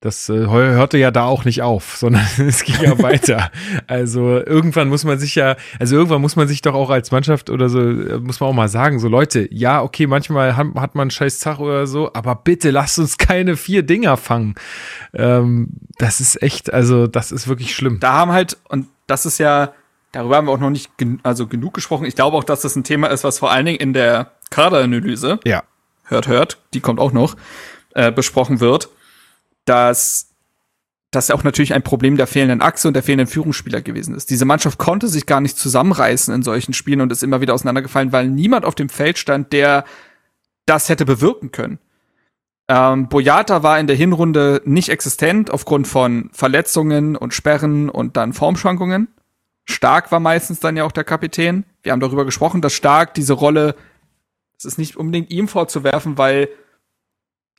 das 0.00 0.30
äh, 0.30 0.46
hörte 0.46 0.96
ja 0.96 1.10
da 1.10 1.24
auch 1.24 1.44
nicht 1.44 1.60
auf, 1.62 1.96
sondern 1.98 2.26
es 2.38 2.64
ging 2.64 2.76
ja 2.80 2.98
weiter. 3.02 3.50
Also 3.86 4.38
irgendwann 4.38 4.88
muss 4.88 5.04
man 5.04 5.18
sich 5.18 5.34
ja, 5.34 5.56
also 5.78 5.96
irgendwann 5.96 6.22
muss 6.22 6.36
man 6.36 6.48
sich 6.48 6.62
doch 6.62 6.74
auch 6.74 6.88
als 6.90 7.10
Mannschaft 7.10 7.50
oder 7.50 7.68
so, 7.68 7.80
äh, 7.80 8.18
muss 8.18 8.40
man 8.40 8.48
auch 8.50 8.54
mal 8.54 8.68
sagen, 8.68 8.98
so 8.98 9.08
Leute, 9.08 9.46
ja, 9.52 9.82
okay, 9.82 10.06
manchmal 10.06 10.56
hat, 10.56 10.68
hat 10.76 10.94
man 10.94 11.02
einen 11.02 11.10
scheiß 11.10 11.40
Tag 11.40 11.58
oder 11.58 11.86
so, 11.86 12.10
aber 12.14 12.34
bitte 12.34 12.70
lasst 12.70 12.98
uns 12.98 13.18
keine 13.18 13.56
vier 13.56 13.82
Dinger 13.82 14.16
fangen. 14.16 14.54
Ähm, 15.12 15.68
das 15.98 16.20
ist 16.20 16.42
echt, 16.42 16.72
also 16.72 17.06
das 17.06 17.30
ist 17.32 17.46
wirklich 17.48 17.74
schlimm. 17.74 18.00
Da 18.00 18.12
haben 18.14 18.32
halt, 18.32 18.56
und 18.68 18.86
das 19.06 19.26
ist 19.26 19.38
ja, 19.38 19.72
darüber 20.12 20.36
haben 20.36 20.46
wir 20.46 20.52
auch 20.52 20.58
noch 20.58 20.70
nicht 20.70 20.96
gen 20.96 21.20
also 21.22 21.46
genug 21.46 21.74
gesprochen. 21.74 22.06
Ich 22.06 22.14
glaube 22.14 22.36
auch, 22.36 22.44
dass 22.44 22.62
das 22.62 22.74
ein 22.74 22.84
Thema 22.84 23.08
ist, 23.08 23.22
was 23.22 23.38
vor 23.38 23.50
allen 23.50 23.66
Dingen 23.66 23.78
in 23.78 23.92
der 23.92 24.30
Kaderanalyse, 24.50 25.40
Ja. 25.44 25.62
hört, 26.04 26.26
hört, 26.26 26.58
die 26.74 26.80
kommt 26.80 27.00
auch 27.00 27.12
noch, 27.12 27.36
äh, 27.94 28.10
besprochen 28.10 28.60
wird, 28.60 28.88
dass 29.70 30.34
das 31.12 31.30
auch 31.30 31.44
natürlich 31.44 31.74
ein 31.74 31.82
Problem 31.82 32.16
der 32.16 32.26
fehlenden 32.26 32.60
Achse 32.60 32.88
und 32.88 32.94
der 32.94 33.04
fehlenden 33.04 33.28
Führungsspieler 33.28 33.82
gewesen 33.82 34.16
ist. 34.16 34.30
Diese 34.30 34.44
Mannschaft 34.44 34.78
konnte 34.78 35.06
sich 35.06 35.26
gar 35.26 35.40
nicht 35.40 35.56
zusammenreißen 35.56 36.34
in 36.34 36.42
solchen 36.42 36.72
Spielen 36.72 37.00
und 37.00 37.12
ist 37.12 37.22
immer 37.22 37.40
wieder 37.40 37.54
auseinandergefallen, 37.54 38.10
weil 38.10 38.28
niemand 38.28 38.64
auf 38.64 38.74
dem 38.74 38.88
Feld 38.88 39.16
stand, 39.16 39.52
der 39.52 39.84
das 40.66 40.88
hätte 40.88 41.04
bewirken 41.04 41.52
können. 41.52 41.78
Ähm, 42.68 43.08
Boyata 43.08 43.62
war 43.62 43.78
in 43.78 43.86
der 43.86 43.94
Hinrunde 43.94 44.60
nicht 44.64 44.88
existent 44.88 45.52
aufgrund 45.52 45.86
von 45.86 46.30
Verletzungen 46.32 47.14
und 47.14 47.32
Sperren 47.32 47.90
und 47.90 48.16
dann 48.16 48.32
Formschwankungen. 48.32 49.06
Stark 49.66 50.10
war 50.10 50.20
meistens 50.20 50.58
dann 50.58 50.76
ja 50.76 50.82
auch 50.82 50.92
der 50.92 51.04
Kapitän. 51.04 51.64
Wir 51.84 51.92
haben 51.92 52.00
darüber 52.00 52.24
gesprochen, 52.24 52.60
dass 52.60 52.72
Stark 52.72 53.14
diese 53.14 53.34
Rolle, 53.34 53.76
es 54.58 54.64
ist 54.64 54.78
nicht 54.78 54.96
unbedingt 54.96 55.30
ihm 55.30 55.46
vorzuwerfen, 55.46 56.18
weil 56.18 56.48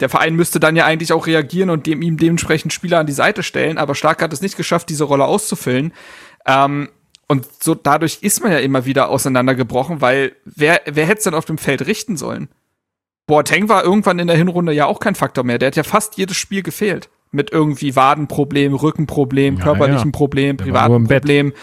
der 0.02 0.10
Verein 0.10 0.36
müsste 0.36 0.60
dann 0.60 0.76
ja 0.76 0.86
eigentlich 0.86 1.14
auch 1.14 1.28
reagieren 1.28 1.70
und 1.70 1.86
dem, 1.88 2.02
ihm 2.02 2.18
dementsprechend 2.18 2.74
Spieler 2.74 3.00
an 3.00 3.06
die 3.06 3.14
Seite 3.14 3.44
stellen, 3.44 3.78
aber 3.78 3.96
Stark 3.96 4.22
hat 4.22 4.34
es 4.34 4.42
nicht 4.42 4.58
geschafft, 4.58 4.90
diese 4.90 5.04
Rolle 5.06 5.26
auszufüllen. 5.26 5.94
Ähm, 6.46 6.90
und 7.28 7.48
so 7.64 7.76
dadurch 7.76 8.20
ist 8.22 8.44
man 8.44 8.52
ja 8.52 8.60
immer 8.60 8.86
wieder 8.86 9.10
auseinandergebrochen, 9.10 10.02
weil 10.02 10.36
wer, 10.44 10.82
wer 10.86 11.06
hätte 11.06 11.20
es 11.20 11.24
denn 11.24 11.34
auf 11.36 11.46
dem 11.46 11.58
Feld 11.58 11.86
richten 11.88 12.18
sollen? 12.18 12.50
Boateng 13.28 13.70
war 13.70 13.84
irgendwann 13.86 14.20
in 14.20 14.28
der 14.28 14.36
Hinrunde 14.36 14.74
ja 14.74 14.88
auch 14.88 15.00
kein 15.00 15.16
Faktor 15.16 15.46
mehr. 15.46 15.58
Der 15.58 15.68
hat 15.68 15.76
ja 15.78 15.84
fast 15.84 16.18
jedes 16.18 16.36
Spiel 16.36 16.64
gefehlt. 16.64 17.10
Mit 17.32 17.50
irgendwie 17.50 17.96
Wadenproblem, 17.96 18.74
Rückenproblem, 18.74 19.56
Ja, 19.58 19.64
körperlichen 19.64 20.12
ja. 20.12 20.18
Problem, 20.18 20.58
privaten. 20.58 21.08
Problem. 21.08 21.54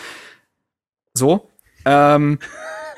So. 1.12 1.50
Ähm, 1.84 2.38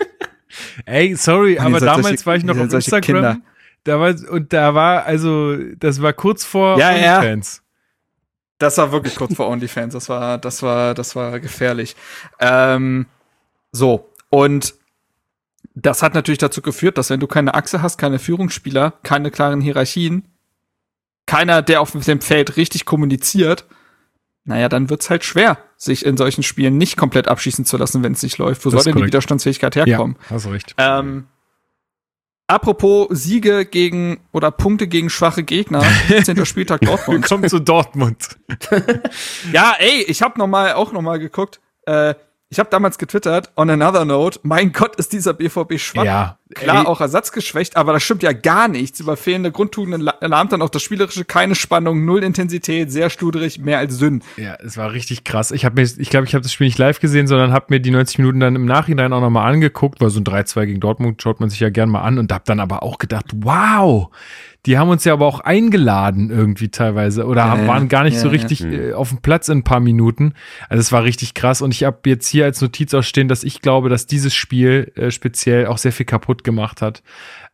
Ey, 0.87 1.17
sorry, 1.17 1.59
aber 1.59 1.81
damals 1.81 2.07
solche- 2.07 2.27
war 2.27 2.37
ich 2.37 2.45
noch 2.45 2.57
auf 2.57 2.73
Instagram. 2.73 3.01
Kinder. 3.03 3.37
Da 3.85 3.99
war, 3.99 4.15
und 4.31 4.53
da 4.53 4.75
war, 4.75 5.05
also, 5.05 5.57
das 5.77 6.03
war 6.03 6.13
kurz 6.13 6.45
vor 6.45 6.79
Ja, 6.79 6.95
ja. 6.97 7.19
OnlyFans. 7.19 7.63
Das 8.59 8.77
war 8.77 8.93
wirklich 8.93 9.17
kurz 9.17 9.35
vor 9.35 9.49
OnlyFans. 9.49 9.95
Das 9.95 10.09
war, 10.11 10.37
das 10.39 10.63
war, 10.63 10.93
das 10.95 11.17
war 11.17 11.41
gefährlich. 11.41 11.97
Ähm, 12.39 13.07
so. 13.73 14.11
Und 14.29 14.75
das 15.75 16.03
hat 16.03 16.15
natürlich 16.15 16.39
dazu 16.39 16.61
geführt, 16.61 16.99
dass 16.99 17.09
wenn 17.11 17.21
du 17.21 17.27
keine 17.27 17.55
Achse 17.55 17.81
hast, 17.81 17.97
keine 17.97 18.19
Führungsspieler, 18.19 18.93
keine 19.03 19.31
klaren 19.31 19.61
Hierarchien, 19.63 20.29
keiner, 21.27 21.63
der 21.63 21.81
auf 21.81 21.93
dem 21.93 22.21
Feld 22.21 22.57
richtig 22.57 22.85
kommuniziert, 22.85 23.65
naja, 24.45 24.69
dann 24.69 24.91
wird's 24.91 25.09
halt 25.11 25.25
schwer, 25.25 25.59
sich 25.77 26.05
in 26.05 26.17
solchen 26.17 26.43
Spielen 26.43 26.77
nicht 26.77 26.97
komplett 26.97 27.29
abschießen 27.29 27.65
zu 27.65 27.77
lassen, 27.77 28.03
wenn 28.03 28.13
es 28.13 28.23
nicht 28.23 28.37
läuft. 28.39 28.65
Wo 28.67 28.71
Das 28.71 28.79
soll 28.79 28.85
denn 28.85 28.93
die 28.93 29.01
korrekt. 29.01 29.13
Widerstandsfähigkeit 29.15 29.77
Ja, 29.77 29.85
herkommen? 29.87 30.17
hast 30.29 30.47
recht. 30.49 30.75
Ähm, 30.77 31.29
apropos 32.51 33.07
Siege 33.11 33.65
gegen 33.65 34.21
oder 34.33 34.51
Punkte 34.51 34.87
gegen 34.89 35.09
schwache 35.09 35.43
Gegner, 35.43 35.83
10. 36.25 36.45
Spieltag 36.45 36.81
Dortmund. 36.81 37.23
Willkommen 37.23 37.49
zu 37.49 37.61
Dortmund. 37.61 38.37
Ja, 39.53 39.75
ey, 39.79 40.03
ich 40.07 40.23
habe 40.23 40.39
noch 40.39 40.47
mal 40.47 40.75
auch 40.75 40.93
noch 40.93 41.03
mal 41.03 41.19
geguckt. 41.19 41.61
Äh, 41.87 42.15
ich 42.53 42.59
habe 42.59 42.69
damals 42.69 42.99
getwittert, 42.99 43.53
on 43.57 43.71
another 43.71 44.05
note, 44.05 44.41
mein 44.43 44.73
Gott, 44.73 44.97
ist 44.97 45.13
dieser 45.13 45.35
BVB 45.35 45.79
schwach. 45.79 46.05
Ja, 46.05 46.37
Klar, 46.53 46.81
ey. 46.81 46.87
auch 46.87 47.01
ersatzgeschwächt, 47.01 47.77
aber 47.77 47.93
das 47.93 48.03
stimmt 48.03 48.25
ja 48.25 48.33
gar 48.33 48.67
nichts. 48.67 48.99
Über 48.99 49.17
fehlende 49.17 49.53
Grundtugenden 49.53 50.01
la- 50.01 50.17
lahmt 50.21 50.51
dann 50.53 50.61
auch 50.61 50.69
das 50.69 50.83
Spielerische, 50.83 51.25
keine 51.25 51.55
Spannung, 51.55 52.05
null 52.05 52.25
Intensität, 52.25 52.91
sehr 52.91 53.09
studrig, 53.09 53.61
mehr 53.61 53.79
als 53.79 53.99
dünn. 53.99 54.25
Ja, 54.37 54.55
es 54.57 54.77
war 54.77 54.91
richtig 54.93 55.23
krass. 55.23 55.53
Ich 55.53 55.65
habe 55.65 55.81
mir, 55.81 55.89
ich 55.97 56.11
glaube, 56.11 56.27
ich 56.27 56.35
habe 56.35 56.43
das 56.43 56.53
Spiel 56.53 56.67
nicht 56.67 56.79
live 56.79 56.99
gesehen, 56.99 57.29
sondern 57.29 57.53
habe 57.53 57.67
mir 57.69 57.79
die 57.79 57.93
90 57.93 58.19
Minuten 58.19 58.41
dann 58.41 58.57
im 58.57 58.65
Nachhinein 58.65 59.13
auch 59.13 59.21
nochmal 59.21 59.49
angeguckt, 59.53 60.01
weil 60.01 60.11
so 60.11 60.19
ein 60.19 60.25
3-2 60.25 60.67
gegen 60.67 60.81
Dortmund 60.81 61.23
schaut 61.23 61.39
man 61.39 61.51
sich 61.51 61.61
ja 61.61 61.71
gern 61.71 61.89
mal 61.89 62.03
an 62.03 62.19
und 62.19 62.33
habe 62.33 62.43
dann 62.47 62.59
aber 62.59 62.83
auch 62.83 62.99
gedacht, 62.99 63.27
wow, 63.37 64.09
die 64.67 64.79
haben 64.79 64.91
uns 64.91 65.05
ja 65.05 65.15
aber 65.15 65.27
auch 65.27 65.41
eingeladen 65.41 66.31
irgendwie 66.31 66.69
teilweise 66.69 67.27
oder 67.27 67.47
ja. 67.47 67.67
waren 67.67 67.89
gar 67.89 68.05
nicht 68.05 68.15
Ja, 68.15 68.21
so 68.21 68.27
ja. 68.27 68.33
richtig 68.33 68.63
äh, 68.65 68.93
auf 68.93 69.09
dem 69.09 69.19
Platz 69.19 69.49
in 69.49 69.59
ein 69.59 69.65
paar 69.65 69.81
Minuten. 69.81 70.35
Also 70.69 70.81
es 70.81 70.93
war 70.93 71.05
richtig 71.05 71.35
krass 71.35 71.63
und 71.63 71.73
ich 71.73 71.85
habe 71.85 71.99
jetzt 72.07 72.29
hier 72.29 72.45
als 72.45 72.61
Notiz 72.61 72.93
auch 72.93 73.03
stehen, 73.03 73.29
dass 73.29 73.43
ich 73.43 73.63
glaube, 73.63 73.89
dass 73.89 74.07
dieses 74.07 74.35
Spiel 74.35 74.93
äh, 74.97 75.11
speziell 75.11 75.67
auch 75.67 75.79
sehr 75.79 75.93
viel 75.93 76.07
kaputt 76.07 76.45
gemacht 76.45 76.83
hat. 76.83 77.03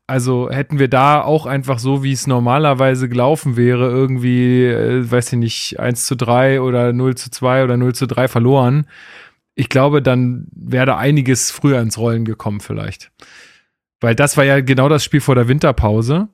Also 0.09 0.51
hätten 0.51 0.79
wir 0.79 0.89
da 0.89 1.23
auch 1.23 1.47
einfach 1.47 1.81
so, 1.81 2.05
wie 2.05 2.13
es 2.13 2.27
normalerweise 2.29 3.09
gelaufen 3.09 3.57
wäre, 3.57 3.89
irgendwie, 3.89 4.65
äh, 4.65 5.11
weiß 5.11 5.33
ich 5.33 5.39
nicht, 5.39 5.81
1 5.81 6.07
zu 6.07 6.17
3 6.17 6.61
oder 6.61 6.93
0 6.93 7.17
zu 7.17 7.31
2 7.31 7.65
oder 7.65 7.77
0 7.77 7.95
zu 7.95 8.07
3 8.07 8.29
verloren. 8.29 8.87
Ich 9.57 9.69
glaube, 9.69 10.03
dann 10.03 10.47
wäre 10.55 10.87
da 10.87 10.97
einiges 10.97 11.51
früher 11.51 11.81
ins 11.81 11.99
Rollen 11.99 12.25
gekommen 12.25 12.61
vielleicht. 12.61 13.11
Weil 14.01 14.15
das 14.15 14.37
war 14.37 14.45
ja 14.45 14.61
genau 14.61 14.89
das 14.89 15.03
Spiel 15.05 15.21
vor 15.21 15.35
der 15.35 15.49
Winterpause. 15.49 16.29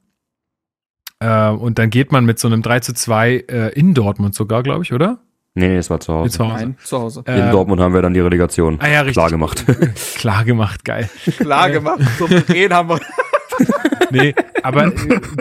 Äh, 1.22 1.50
und 1.50 1.78
dann 1.78 1.90
geht 1.90 2.10
man 2.12 2.24
mit 2.24 2.38
so 2.38 2.48
einem 2.48 2.62
3 2.62 2.80
zu 2.80 2.94
2 2.94 3.44
äh, 3.48 3.68
in 3.78 3.94
Dortmund 3.94 4.34
sogar, 4.34 4.62
glaube 4.62 4.82
ich, 4.84 4.92
oder? 4.92 5.18
Nee, 5.54 5.68
nee, 5.68 5.76
es 5.76 5.90
war 5.90 6.00
zu 6.00 6.14
Hause. 6.14 6.30
Zu 6.38 6.44
Hause. 6.44 6.54
Nein, 6.64 6.76
zu 6.82 6.98
Hause. 6.98 7.24
In 7.26 7.34
Äh, 7.34 7.50
Dortmund 7.50 7.80
haben 7.82 7.92
wir 7.92 8.00
dann 8.00 8.14
die 8.14 8.20
Relegation 8.20 8.78
Ah 8.80 8.88
ja, 8.88 9.00
richtig. 9.00 9.14
klar 9.14 9.28
gemacht. 9.30 9.64
Klar 10.16 10.44
gemacht, 10.44 10.84
geil. 10.84 11.10
Klar 11.38 11.70
gemacht, 11.70 12.00
so 12.18 12.24
reden 12.24 12.74
haben 12.74 12.88
wir. 12.88 13.00
Nee, 14.10 14.34
aber 14.62 14.86
äh, 14.86 14.92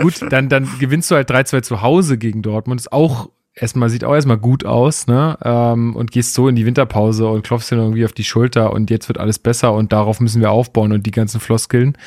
gut, 0.01 0.21
dann, 0.31 0.47
dann 0.47 0.67
gewinnst 0.79 1.09
du 1.11 1.15
halt 1.15 1.29
3-2 1.29 1.61
zu 1.61 1.81
Hause 1.81 2.17
gegen 2.17 2.41
Dortmund. 2.41 2.79
Ist 2.79 2.93
auch 2.93 3.29
erstmal, 3.53 3.89
sieht 3.89 4.03
auch 4.05 4.13
erstmal 4.13 4.37
gut 4.37 4.65
aus, 4.65 5.07
ne? 5.07 5.37
Ähm, 5.43 5.95
und 5.95 6.11
gehst 6.11 6.33
so 6.33 6.47
in 6.47 6.55
die 6.55 6.65
Winterpause 6.65 7.27
und 7.27 7.43
klopfst 7.43 7.69
dir 7.71 7.75
irgendwie 7.77 8.05
auf 8.05 8.13
die 8.13 8.23
Schulter 8.23 8.71
und 8.71 8.89
jetzt 8.89 9.07
wird 9.09 9.17
alles 9.17 9.39
besser 9.39 9.73
und 9.73 9.91
darauf 9.91 10.19
müssen 10.21 10.41
wir 10.41 10.51
aufbauen 10.51 10.91
und 10.93 11.05
die 11.05 11.11
ganzen 11.11 11.39
Floskeln. 11.41 11.97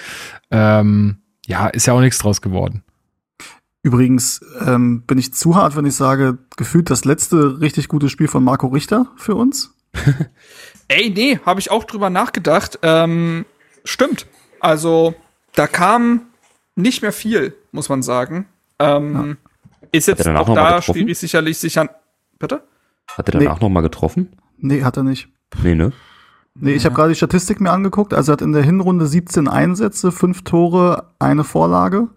Ähm, 0.51 1.19
ja, 1.47 1.67
ist 1.69 1.87
ja 1.87 1.93
auch 1.95 2.01
nichts 2.01 2.19
draus 2.19 2.41
geworden. 2.41 2.83
Übrigens 3.85 4.40
ähm, 4.66 5.02
bin 5.02 5.19
ich 5.19 5.35
zu 5.35 5.56
hart, 5.56 5.77
wenn 5.77 5.85
ich 5.85 5.94
sage, 5.94 6.39
gefühlt 6.56 6.89
das 6.89 7.05
letzte 7.05 7.61
richtig 7.61 7.89
gute 7.89 8.09
Spiel 8.09 8.28
von 8.28 8.43
Marco 8.43 8.66
Richter 8.69 9.09
für 9.16 9.35
uns. 9.35 9.74
Ey, 10.89 11.11
nee, 11.11 11.39
habe 11.44 11.61
ich 11.61 11.70
auch 11.70 11.85
drüber 11.85 12.09
nachgedacht. 12.09 12.78
Ähm, 12.81 13.44
stimmt. 13.85 14.27
Also, 14.59 15.15
da 15.55 15.66
kam 15.66 16.23
nicht 16.77 17.02
mehr 17.02 17.12
viel, 17.12 17.55
muss 17.73 17.90
man 17.90 18.02
sagen. 18.02 18.47
Ähm, 18.78 19.36
Ist 19.93 20.09
Hat 20.09 20.19
jetzt 20.19 20.28
auch 20.28 20.55
da 20.55 20.81
schwierig 20.81 21.19
sicherlich 21.19 21.59
sich 21.59 21.78
an. 21.78 21.90
Bitte? 22.39 22.62
Hat 23.09 23.28
er 23.28 23.39
danach 23.39 23.61
noch 23.61 23.69
mal 23.69 23.82
getroffen? 23.82 24.35
Nee, 24.56 24.82
hat 24.82 24.97
er 24.97 25.02
nicht. 25.02 25.28
Nee, 25.62 25.74
ne? 25.74 25.93
Nee, 26.55 26.73
ich 26.73 26.86
habe 26.86 26.94
gerade 26.94 27.11
die 27.11 27.16
Statistik 27.16 27.61
mir 27.61 27.70
angeguckt. 27.70 28.15
Also 28.15 28.32
er 28.32 28.35
hat 28.35 28.43
in 28.43 28.52
der 28.52 28.62
Hinrunde 28.62 29.06
17 29.06 29.47
Einsätze, 29.47 30.11
5 30.11 30.43
Tore, 30.44 31.11
eine 31.19 31.44
Vorlage. 31.44 32.09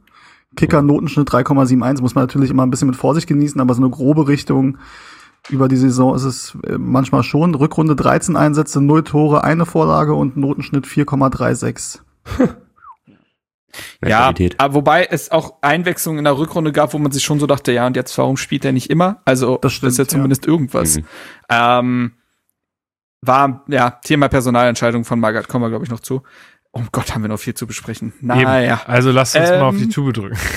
Kicker 0.57 0.81
Notenschnitt 0.81 1.29
3,71. 1.29 2.01
Muss 2.01 2.15
man 2.15 2.23
natürlich 2.23 2.49
immer 2.49 2.65
ein 2.65 2.69
bisschen 2.69 2.89
mit 2.89 2.97
Vorsicht 2.97 3.27
genießen, 3.27 3.61
aber 3.61 3.73
so 3.73 3.81
eine 3.81 3.89
grobe 3.89 4.27
Richtung 4.27 4.77
über 5.49 5.69
die 5.69 5.77
Saison 5.77 6.13
ist 6.15 6.23
es 6.23 6.57
äh, 6.67 6.77
manchmal 6.77 7.23
schon. 7.23 7.55
Rückrunde 7.55 7.95
13 7.95 8.35
Einsätze, 8.35 8.81
0 8.81 9.03
Tore, 9.03 9.43
eine 9.43 9.65
Vorlage 9.65 10.13
und 10.13 10.35
Notenschnitt 10.35 10.85
4,36. 10.85 11.99
Mehr 14.01 14.09
Ja, 14.09 14.33
aber 14.57 14.73
wobei 14.73 15.05
es 15.05 15.31
auch 15.31 15.61
Einwechslungen 15.61 16.19
in 16.19 16.25
der 16.25 16.37
Rückrunde 16.37 16.71
gab, 16.71 16.93
wo 16.93 16.97
man 16.97 17.11
sich 17.11 17.23
schon 17.23 17.39
so 17.39 17.47
dachte, 17.47 17.71
ja, 17.71 17.85
und 17.85 17.95
jetzt 17.95 18.17
warum 18.17 18.37
spielt 18.37 18.65
er 18.65 18.71
nicht 18.71 18.89
immer? 18.89 19.21
Also, 19.25 19.57
Das 19.61 19.73
stimmt, 19.73 19.91
ist 19.91 19.97
ja 19.97 20.03
ja. 20.03 20.07
zumindest 20.07 20.45
irgendwas. 20.45 20.97
Mhm. 20.97 21.05
Ähm, 21.49 22.11
war, 23.21 23.63
ja, 23.67 23.91
Thema 23.91 24.29
Personalentscheidung 24.29 25.03
von 25.03 25.19
Magath, 25.19 25.47
kommen 25.47 25.65
wir, 25.65 25.69
glaube 25.69 25.85
ich, 25.85 25.91
noch 25.91 25.99
zu. 25.99 26.23
Oh 26.77 26.87
Gott, 26.91 27.13
haben 27.13 27.23
wir 27.23 27.29
noch 27.29 27.39
viel 27.39 27.53
zu 27.53 27.65
besprechen. 27.65 28.13
Naja. 28.21 28.81
Also 28.85 29.11
lasst 29.11 29.35
uns 29.35 29.49
mal 29.49 29.61
auf 29.63 29.77
die 29.77 29.83
Ähm, 29.83 29.89
Tube 29.89 30.13
drücken. 30.13 30.37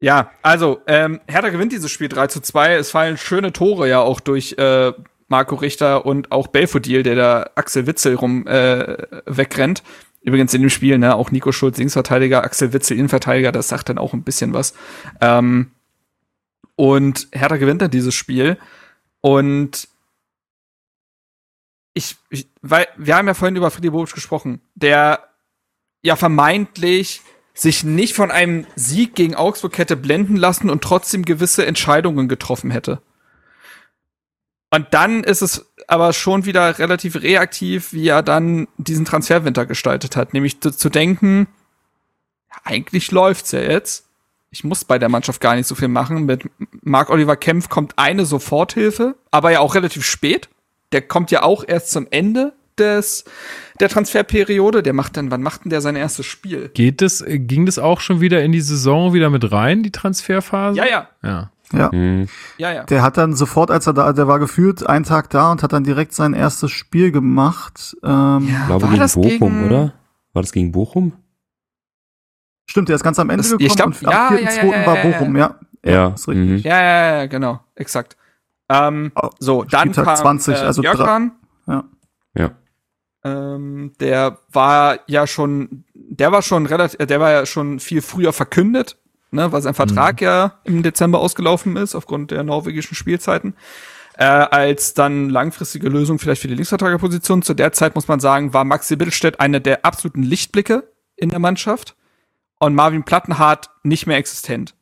Ja, 0.00 0.30
also, 0.42 0.80
ähm, 0.86 1.20
Hertha 1.26 1.48
gewinnt 1.48 1.72
dieses 1.72 1.90
Spiel 1.90 2.08
3 2.08 2.28
zu 2.28 2.40
2. 2.40 2.74
Es 2.76 2.92
fallen 2.92 3.16
schöne 3.16 3.52
Tore 3.52 3.88
ja 3.88 3.98
auch 3.98 4.20
durch 4.20 4.54
äh, 4.56 4.92
Marco 5.26 5.56
Richter 5.56 6.06
und 6.06 6.30
auch 6.30 6.46
Belfodil, 6.46 7.02
der 7.02 7.16
da 7.16 7.50
Axel 7.56 7.88
Witzel 7.88 8.14
rum 8.14 8.46
äh, 8.46 8.96
wegrennt. 9.26 9.82
Übrigens 10.20 10.54
in 10.54 10.60
dem 10.60 10.70
Spiel, 10.70 10.98
ne, 10.98 11.16
auch 11.16 11.32
Nico 11.32 11.50
Schulz, 11.50 11.78
Linksverteidiger, 11.78 12.44
Axel 12.44 12.72
Witzel, 12.72 12.96
Innenverteidiger, 12.96 13.50
das 13.50 13.66
sagt 13.66 13.88
dann 13.88 13.98
auch 13.98 14.12
ein 14.14 14.22
bisschen 14.22 14.54
was. 14.54 14.74
Ähm, 15.20 15.72
und 16.76 17.26
Hertha 17.32 17.56
gewinnt 17.56 17.82
dann 17.82 17.90
dieses 17.90 18.14
Spiel. 18.14 18.56
Und 19.20 19.88
ich, 21.94 22.16
ich, 22.30 22.48
weil 22.62 22.86
wir 22.96 23.16
haben 23.16 23.26
ja 23.26 23.34
vorhin 23.34 23.56
über 23.56 23.72
Friedi 23.72 23.90
Bobic 23.90 24.14
gesprochen, 24.14 24.60
der 24.76 25.27
ja 26.02 26.16
vermeintlich 26.16 27.22
sich 27.54 27.82
nicht 27.82 28.14
von 28.14 28.30
einem 28.30 28.66
Sieg 28.76 29.14
gegen 29.14 29.34
Augsburg 29.34 29.78
hätte 29.78 29.96
blenden 29.96 30.36
lassen 30.36 30.70
und 30.70 30.82
trotzdem 30.82 31.24
gewisse 31.24 31.66
Entscheidungen 31.66 32.28
getroffen 32.28 32.70
hätte. 32.70 33.02
Und 34.70 34.88
dann 34.92 35.24
ist 35.24 35.42
es 35.42 35.66
aber 35.88 36.12
schon 36.12 36.44
wieder 36.44 36.78
relativ 36.78 37.16
reaktiv, 37.16 37.92
wie 37.92 38.08
er 38.08 38.22
dann 38.22 38.68
diesen 38.76 39.04
Transferwinter 39.04 39.66
gestaltet 39.66 40.14
hat, 40.14 40.34
nämlich 40.34 40.60
zu, 40.60 40.70
zu 40.70 40.90
denken, 40.90 41.48
eigentlich 42.64 43.10
läuft's 43.10 43.52
ja 43.52 43.60
jetzt. 43.60 44.06
Ich 44.50 44.64
muss 44.64 44.84
bei 44.84 44.98
der 44.98 45.08
Mannschaft 45.08 45.40
gar 45.40 45.56
nicht 45.56 45.66
so 45.66 45.74
viel 45.74 45.88
machen. 45.88 46.26
Mit 46.26 46.48
Marc 46.82 47.10
Oliver 47.10 47.36
Kempf 47.36 47.68
kommt 47.68 47.98
eine 47.98 48.24
Soforthilfe, 48.24 49.16
aber 49.30 49.50
ja 49.50 49.60
auch 49.60 49.74
relativ 49.74 50.04
spät. 50.04 50.48
Der 50.92 51.02
kommt 51.02 51.30
ja 51.30 51.42
auch 51.42 51.64
erst 51.66 51.90
zum 51.90 52.06
Ende 52.10 52.54
des 52.78 53.24
der 53.80 53.88
Transferperiode. 53.88 54.82
Der 54.82 54.92
macht 54.92 55.16
dann, 55.16 55.30
wann 55.30 55.42
macht 55.42 55.64
denn 55.64 55.70
der 55.70 55.80
sein 55.80 55.96
erstes 55.96 56.26
Spiel? 56.26 56.70
Geht 56.74 57.00
das, 57.02 57.24
ging 57.26 57.66
das 57.66 57.78
auch 57.78 58.00
schon 58.00 58.20
wieder 58.20 58.42
in 58.42 58.52
die 58.52 58.60
Saison 58.60 59.12
wieder 59.12 59.30
mit 59.30 59.50
rein, 59.52 59.82
die 59.82 59.90
Transferphase? 59.92 60.76
Ja, 60.78 60.86
ja, 60.86 61.08
Ja. 61.22 61.50
Ja. 61.70 61.90
Mhm. 61.92 62.28
ja, 62.56 62.72
ja. 62.72 62.84
Der 62.84 63.02
hat 63.02 63.18
dann 63.18 63.34
sofort, 63.34 63.70
als 63.70 63.86
er 63.86 63.92
da, 63.92 64.10
der 64.14 64.26
war 64.26 64.38
gefühlt 64.38 64.86
einen 64.86 65.04
Tag 65.04 65.28
da 65.28 65.52
und 65.52 65.62
hat 65.62 65.74
dann 65.74 65.84
direkt 65.84 66.14
sein 66.14 66.32
erstes 66.32 66.70
Spiel 66.70 67.12
gemacht. 67.12 67.94
Ähm, 68.02 68.48
Ich 68.48 68.66
glaube 68.66 68.82
War 68.82 68.88
gegen 68.88 69.00
das 69.00 69.14
Bochum, 69.14 69.28
gegen- 69.38 69.66
oder? 69.66 69.92
War 70.32 70.40
das 70.42 70.52
gegen 70.52 70.72
Bochum? 70.72 71.12
Stimmt, 72.70 72.88
der 72.88 72.96
ist 72.96 73.02
ganz 73.02 73.18
am 73.18 73.28
Ende 73.30 73.42
Das- 73.42 73.50
gekommen 73.50 73.66
ich 73.66 73.76
glaub, 73.76 73.86
und 73.88 74.00
ja, 74.02 74.28
am 74.28 74.34
ja, 74.38 74.40
4.2. 74.50 74.66
ja, 74.72 74.80
ja, 74.80 74.86
war 74.86 74.96
ja, 74.96 75.04
ja. 75.04 75.10
Bochum, 75.18 75.36
ja. 75.36 75.54
Ja. 75.84 76.08
ist 76.08 76.28
richtig. 76.28 76.48
Mhm. 76.48 76.56
Ja, 76.70 76.80
ja, 76.82 77.16
ja, 77.18 77.26
genau, 77.26 77.60
exakt. 77.74 78.16
Ähm, 78.70 79.12
Oh, 79.14 79.28
so, 79.38 79.64
dann 79.64 79.80
Spieltag 79.92 80.04
kam 80.06 80.16
20, 80.16 80.56
äh, 80.56 80.60
also 80.60 80.82
Jörg 80.82 80.96
drei- 80.96 81.04
ran. 81.04 81.32
Ja. 81.66 81.74
Ja. 81.74 81.84
Ähm, 83.28 83.92
der 84.00 84.38
war 84.52 85.00
ja 85.06 85.26
schon, 85.26 85.84
der 85.94 86.32
war 86.32 86.42
schon 86.42 86.66
relativ, 86.66 86.98
der 86.98 87.20
war 87.20 87.30
ja 87.30 87.46
schon 87.46 87.80
viel 87.80 88.02
früher 88.02 88.32
verkündet, 88.32 88.96
ne, 89.30 89.52
weil 89.52 89.62
sein 89.62 89.74
Vertrag 89.74 90.20
ja 90.20 90.60
im 90.64 90.82
Dezember 90.82 91.20
ausgelaufen 91.20 91.76
ist 91.76 91.94
aufgrund 91.94 92.30
der 92.30 92.42
norwegischen 92.42 92.94
Spielzeiten. 92.94 93.54
Äh, 94.14 94.24
als 94.24 94.94
dann 94.94 95.30
langfristige 95.30 95.88
Lösung 95.88 96.18
vielleicht 96.18 96.42
für 96.42 96.48
die 96.48 96.54
Linksverteidigerposition. 96.54 97.42
Zu 97.42 97.54
der 97.54 97.72
Zeit 97.72 97.94
muss 97.94 98.08
man 98.08 98.18
sagen, 98.18 98.52
war 98.52 98.64
Maxi 98.64 98.96
Bittelstedt 98.96 99.38
einer 99.38 99.60
der 99.60 99.84
absoluten 99.84 100.24
Lichtblicke 100.24 100.92
in 101.14 101.28
der 101.28 101.38
Mannschaft 101.38 101.94
und 102.58 102.74
Marvin 102.74 103.04
Plattenhardt 103.04 103.70
nicht 103.84 104.08
mehr 104.08 104.16
existent. 104.16 104.74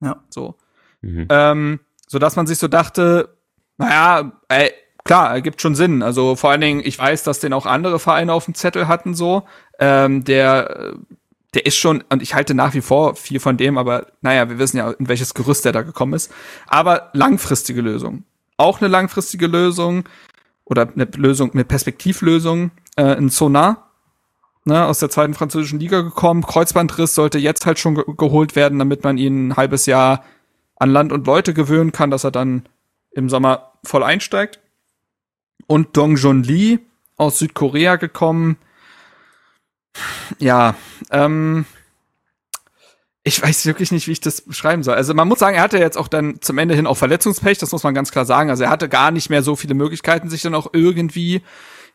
Ja. 0.00 0.22
So. 0.30 0.56
Mhm. 1.02 1.26
Ähm, 1.28 1.80
so 2.06 2.18
dass 2.18 2.36
man 2.36 2.46
sich 2.46 2.56
so 2.56 2.66
dachte, 2.66 3.36
naja, 3.76 4.32
ey, 4.48 4.72
klar, 5.08 5.30
ergibt 5.32 5.60
schon 5.60 5.74
Sinn. 5.74 6.02
Also 6.02 6.36
vor 6.36 6.50
allen 6.50 6.60
Dingen, 6.60 6.82
ich 6.84 6.98
weiß, 6.98 7.24
dass 7.24 7.40
den 7.40 7.54
auch 7.54 7.66
andere 7.66 7.98
Vereine 7.98 8.32
auf 8.32 8.44
dem 8.44 8.54
Zettel 8.54 8.86
hatten, 8.88 9.14
so. 9.14 9.44
Ähm, 9.80 10.22
der, 10.22 10.94
der 11.54 11.64
ist 11.64 11.76
schon, 11.76 12.04
und 12.10 12.22
ich 12.22 12.34
halte 12.34 12.54
nach 12.54 12.74
wie 12.74 12.82
vor 12.82 13.16
viel 13.16 13.40
von 13.40 13.56
dem, 13.56 13.78
aber 13.78 14.08
naja, 14.20 14.50
wir 14.50 14.58
wissen 14.58 14.76
ja, 14.76 14.90
in 14.90 15.08
welches 15.08 15.32
Gerüst 15.32 15.64
der 15.64 15.72
da 15.72 15.80
gekommen 15.80 16.12
ist. 16.12 16.30
Aber 16.66 17.08
langfristige 17.14 17.80
Lösung. 17.80 18.24
Auch 18.58 18.80
eine 18.80 18.88
langfristige 18.88 19.46
Lösung 19.46 20.04
oder 20.64 20.86
eine 20.94 21.08
Lösung, 21.16 21.52
eine 21.52 21.64
Perspektivlösung 21.64 22.70
äh, 22.96 23.16
in 23.16 23.30
Sonar, 23.30 23.90
ne, 24.64 24.84
aus 24.84 24.98
der 24.98 25.08
zweiten 25.08 25.32
französischen 25.32 25.80
Liga 25.80 26.02
gekommen. 26.02 26.42
Kreuzbandriss 26.42 27.14
sollte 27.14 27.38
jetzt 27.38 27.64
halt 27.64 27.78
schon 27.78 27.94
ge 27.94 28.04
geholt 28.14 28.56
werden, 28.56 28.78
damit 28.78 29.04
man 29.04 29.16
ihn 29.16 29.48
ein 29.48 29.56
halbes 29.56 29.86
Jahr 29.86 30.22
an 30.76 30.90
Land 30.90 31.12
und 31.12 31.26
Leute 31.26 31.54
gewöhnen 31.54 31.92
kann, 31.92 32.10
dass 32.10 32.24
er 32.24 32.30
dann 32.30 32.68
im 33.10 33.30
Sommer 33.30 33.72
voll 33.82 34.02
einsteigt. 34.02 34.60
Und 35.68 35.96
Dong 35.96 36.16
Jun 36.16 36.42
Lee 36.42 36.80
aus 37.16 37.38
Südkorea 37.38 37.96
gekommen. 37.96 38.56
Ja, 40.38 40.74
ähm, 41.10 41.66
ich 43.22 43.42
weiß 43.42 43.66
wirklich 43.66 43.92
nicht, 43.92 44.08
wie 44.08 44.12
ich 44.12 44.20
das 44.20 44.40
beschreiben 44.40 44.82
soll. 44.82 44.94
Also 44.94 45.12
man 45.12 45.28
muss 45.28 45.38
sagen, 45.38 45.56
er 45.56 45.62
hatte 45.62 45.78
jetzt 45.78 45.98
auch 45.98 46.08
dann 46.08 46.40
zum 46.40 46.56
Ende 46.58 46.74
hin 46.74 46.86
auch 46.86 46.96
Verletzungspech, 46.96 47.58
das 47.58 47.72
muss 47.72 47.82
man 47.82 47.94
ganz 47.94 48.10
klar 48.10 48.24
sagen. 48.24 48.48
Also 48.48 48.64
er 48.64 48.70
hatte 48.70 48.88
gar 48.88 49.10
nicht 49.10 49.28
mehr 49.28 49.42
so 49.42 49.54
viele 49.54 49.74
Möglichkeiten, 49.74 50.30
sich 50.30 50.40
dann 50.42 50.54
auch 50.54 50.70
irgendwie 50.72 51.42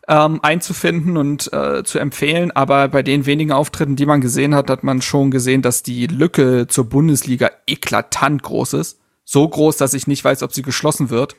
ähm, 0.08 0.40
einzufinden 0.44 1.18
und 1.18 1.52
äh, 1.52 1.84
zu 1.84 1.98
empfehlen. 1.98 2.52
Aber 2.52 2.88
bei 2.90 3.02
den 3.02 3.26
wenigen 3.26 3.52
Auftritten, 3.52 3.95
die 3.95 4.06
man 4.06 4.22
gesehen 4.22 4.54
hat, 4.54 4.70
hat 4.70 4.84
man 4.84 5.02
schon 5.02 5.32
gesehen, 5.32 5.64
dass 5.64 5.82
die 5.82 6.06
Lücke 6.08 6.68
zur 6.68 6.86
Bundesliga 6.90 7.50
eklatant 7.66 8.44
groß 8.44 8.74
ist. 8.74 9.00
So 9.26 9.48
groß, 9.48 9.78
dass 9.78 9.94
ich 9.94 10.06
nicht 10.06 10.24
weiß, 10.24 10.44
ob 10.44 10.54
sie 10.54 10.62
geschlossen 10.62 11.10
wird. 11.10 11.36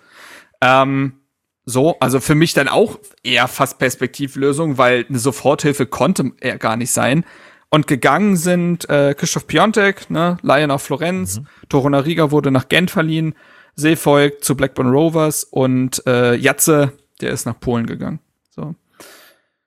Ähm, 0.61 1.21
so, 1.67 1.99
also 2.01 2.21
für 2.21 2.35
mich 2.35 2.53
dann 2.53 2.69
auch 2.69 2.99
eher 3.23 3.49
fast 3.49 3.79
Perspektivlösung, 3.79 4.77
weil 4.79 5.07
eine 5.09 5.19
Soforthilfe 5.19 5.87
konnte 5.87 6.33
er 6.41 6.59
gar 6.59 6.77
nicht 6.77 6.91
sein. 6.91 7.25
Und 7.71 7.87
gegangen 7.87 8.37
sind 8.37 8.89
äh, 8.89 9.15
Christoph 9.15 9.47
Piontek, 9.47 10.09
ne, 10.11 10.37
Laie 10.43 10.67
nach 10.67 10.81
Florenz, 10.81 11.41
mhm. 11.41 11.47
Torunariga 11.69 12.31
wurde 12.31 12.51
nach 12.51 12.69
Gent 12.69 12.91
verliehen, 12.91 13.35
Seefolk 13.75 14.45
zu 14.45 14.57
Blackburn 14.57 14.89
Rovers 14.89 15.43
und 15.43 16.07
äh, 16.07 16.37
Jatze, 16.37 16.93
der 17.21 17.31
ist 17.31 17.47
nach 17.47 17.59
Polen 17.59 17.87
gegangen. 17.87 18.21
So. 18.51 18.75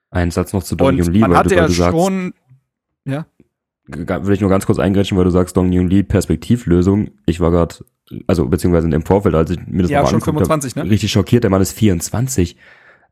Ein 0.10 0.32
Satz 0.32 0.54
noch 0.54 0.64
zu 0.64 0.76
Dong 0.76 0.96
Yun 0.96 1.12
Lee, 1.12 1.22
weil 1.22 1.44
du, 1.44 1.56
ja 1.56 1.68
du 1.68 1.74
sagst, 1.74 1.98
schon, 1.98 2.34
ja, 3.04 3.26
will 3.88 4.34
ich 4.34 4.42
nur 4.42 4.50
ganz 4.50 4.66
kurz 4.66 4.80
eingrätschen, 4.80 5.18
weil 5.18 5.26
du 5.26 5.32
sagst, 5.32 5.58
Dong 5.58 5.72
Yun 5.72 5.90
Lee 5.90 6.04
Perspektivlösung. 6.04 7.12
Ich 7.26 7.40
war 7.40 7.52
gerade, 7.52 7.76
also 8.28 8.48
beziehungsweise 8.48 8.90
im 8.90 9.06
Vorfeld, 9.06 9.36
als 9.36 9.52
ich 9.52 9.60
mir 9.68 9.84
das 9.84 9.92
Ja, 9.92 10.02
mal 10.02 10.08
schon 10.08 10.16
angeguckt 10.16 10.48
25, 10.48 10.76
hab, 10.76 10.86
ne? 10.86 10.92
richtig 10.92 11.12
schockiert, 11.12 11.44
der 11.44 11.52
Mann 11.52 11.62
ist 11.62 11.74
24. 11.74 12.58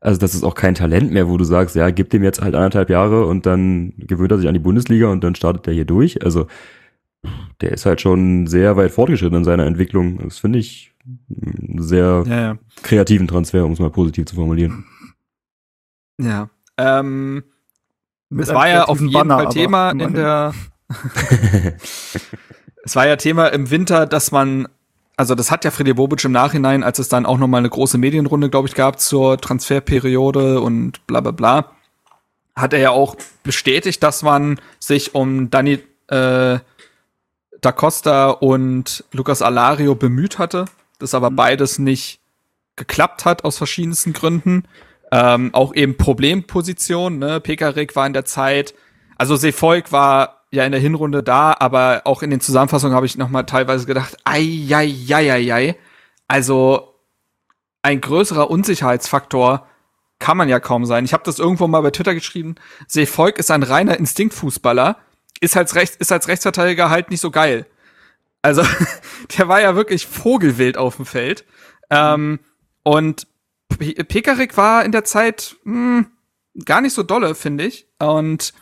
Also 0.00 0.20
das 0.20 0.34
ist 0.34 0.44
auch 0.44 0.54
kein 0.54 0.74
Talent 0.74 1.10
mehr, 1.12 1.28
wo 1.28 1.36
du 1.36 1.44
sagst, 1.44 1.74
ja, 1.74 1.90
gib 1.90 2.10
dem 2.10 2.22
jetzt 2.22 2.40
halt 2.40 2.54
anderthalb 2.54 2.90
Jahre 2.90 3.26
und 3.26 3.46
dann 3.46 3.94
gewöhnt 3.96 4.30
er 4.30 4.38
sich 4.38 4.48
an 4.48 4.54
die 4.54 4.60
Bundesliga 4.60 5.08
und 5.08 5.24
dann 5.24 5.34
startet 5.34 5.66
er 5.66 5.72
hier 5.72 5.84
durch. 5.84 6.22
Also 6.22 6.46
der 7.60 7.72
ist 7.72 7.86
halt 7.86 8.00
schon 8.00 8.46
sehr 8.46 8.76
weit 8.76 8.90
fortgeschritten 8.92 9.38
in 9.38 9.44
seiner 9.44 9.66
Entwicklung. 9.66 10.18
Das 10.22 10.38
finde 10.38 10.58
ich 10.58 10.92
einen 11.28 11.82
sehr 11.82 12.24
ja, 12.26 12.40
ja. 12.40 12.58
kreativen 12.82 13.26
Transfer, 13.26 13.64
um 13.64 13.72
es 13.72 13.78
mal 13.78 13.90
positiv 13.90 14.26
zu 14.26 14.34
formulieren. 14.36 14.84
Ja. 16.20 16.50
Ähm, 16.76 17.44
es 18.36 18.52
war 18.52 18.68
ja 18.68 18.84
auf 18.84 19.00
jeden 19.00 19.12
Banner, 19.12 19.38
Fall 19.38 19.48
Thema 19.48 19.90
in 19.90 20.14
der. 20.14 20.52
es 22.84 22.96
war 22.96 23.06
ja 23.06 23.16
Thema 23.16 23.48
im 23.48 23.70
Winter, 23.70 24.06
dass 24.06 24.32
man, 24.32 24.68
also 25.16 25.34
das 25.34 25.50
hat 25.50 25.64
ja 25.64 25.70
Freddy 25.70 25.94
Bobic 25.94 26.24
im 26.24 26.32
Nachhinein, 26.32 26.82
als 26.82 26.98
es 26.98 27.08
dann 27.08 27.26
auch 27.26 27.38
noch 27.38 27.48
mal 27.48 27.58
eine 27.58 27.70
große 27.70 27.98
Medienrunde, 27.98 28.50
glaube 28.50 28.68
ich, 28.68 28.74
gab 28.74 29.00
zur 29.00 29.38
Transferperiode 29.38 30.60
und 30.60 31.06
bla 31.06 31.20
bla 31.20 31.30
bla, 31.30 31.72
hat 32.54 32.72
er 32.72 32.78
ja 32.78 32.90
auch 32.90 33.16
bestätigt, 33.42 34.02
dass 34.02 34.22
man 34.22 34.60
sich 34.78 35.14
um 35.14 35.50
Dani 35.50 35.78
äh, 36.08 36.58
da 37.60 37.72
Costa 37.72 38.30
und 38.30 39.04
Lucas 39.12 39.42
Alario 39.42 39.94
bemüht 39.94 40.38
hatte, 40.38 40.66
das 40.98 41.14
aber 41.14 41.30
beides 41.30 41.78
nicht 41.78 42.20
geklappt 42.76 43.24
hat 43.24 43.44
aus 43.44 43.56
verschiedensten 43.56 44.12
Gründen. 44.12 44.64
Ähm, 45.12 45.54
auch 45.54 45.74
eben 45.74 45.96
Problemposition, 45.96 47.18
ne? 47.18 47.40
Pekarik 47.40 47.96
war 47.96 48.06
in 48.06 48.12
der 48.12 48.24
Zeit, 48.24 48.74
also 49.16 49.36
Seefolk 49.36 49.92
war 49.92 50.35
ja 50.50 50.64
in 50.64 50.72
der 50.72 50.80
Hinrunde 50.80 51.22
da, 51.22 51.54
aber 51.58 52.02
auch 52.04 52.22
in 52.22 52.30
den 52.30 52.40
Zusammenfassungen 52.40 52.94
habe 52.94 53.06
ich 53.06 53.18
noch 53.18 53.28
mal 53.28 53.42
teilweise 53.44 53.86
gedacht, 53.86 54.16
ei, 54.24 54.66
ei, 54.70 54.94
ei, 55.08 55.32
ei, 55.32 55.54
ei. 55.54 55.76
Also 56.28 56.94
ein 57.82 58.00
größerer 58.00 58.50
Unsicherheitsfaktor 58.50 59.66
kann 60.18 60.36
man 60.36 60.48
ja 60.48 60.60
kaum 60.60 60.86
sein. 60.86 61.04
Ich 61.04 61.12
habe 61.12 61.24
das 61.24 61.38
irgendwo 61.38 61.66
mal 61.66 61.82
bei 61.82 61.90
Twitter 61.90 62.14
geschrieben. 62.14 62.54
Seefolk 62.86 63.38
ist 63.38 63.50
ein 63.50 63.62
reiner 63.62 63.98
Instinktfußballer, 63.98 64.96
ist 65.40 65.56
als, 65.56 65.74
Rechts, 65.74 65.96
ist 65.96 66.10
als 66.10 66.28
Rechtsverteidiger 66.28 66.90
halt 66.90 67.10
nicht 67.10 67.20
so 67.20 67.30
geil. 67.30 67.66
Also, 68.42 68.62
der 69.38 69.48
war 69.48 69.60
ja 69.60 69.76
wirklich 69.76 70.06
vogelwild 70.06 70.78
auf 70.78 70.96
dem 70.96 71.06
Feld. 71.06 71.44
Ähm, 71.90 72.40
und 72.82 73.26
Pekarik 73.68 74.56
war 74.56 74.84
in 74.84 74.92
der 74.92 75.04
Zeit 75.04 75.56
mh, 75.64 76.06
gar 76.64 76.80
nicht 76.80 76.94
so 76.94 77.02
dolle, 77.02 77.34
finde 77.34 77.64
ich. 77.64 77.86
Und 77.98 78.54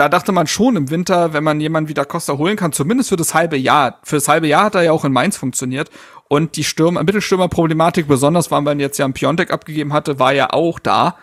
da 0.00 0.08
dachte 0.08 0.32
man 0.32 0.46
schon 0.46 0.76
im 0.76 0.88
Winter, 0.88 1.34
wenn 1.34 1.44
man 1.44 1.60
jemanden 1.60 1.90
wie 1.90 1.94
Da 1.94 2.06
Costa 2.06 2.38
holen 2.38 2.56
kann, 2.56 2.72
zumindest 2.72 3.10
für 3.10 3.16
das 3.16 3.34
halbe 3.34 3.58
Jahr. 3.58 4.00
Für 4.02 4.16
das 4.16 4.28
halbe 4.28 4.46
Jahr 4.46 4.64
hat 4.64 4.74
er 4.74 4.80
ja 4.80 4.92
auch 4.92 5.04
in 5.04 5.12
Mainz 5.12 5.36
funktioniert. 5.36 5.90
Und 6.26 6.56
die 6.56 6.64
Stürmer, 6.64 7.02
Mittelstürmerproblematik, 7.02 8.08
besonders 8.08 8.50
weil 8.50 8.62
man 8.62 8.80
jetzt 8.80 8.96
ja 8.96 9.04
einen 9.04 9.12
Piontek 9.12 9.50
abgegeben 9.50 9.92
hatte, 9.92 10.18
war 10.18 10.32
ja 10.32 10.54
auch 10.54 10.78
da. 10.78 11.18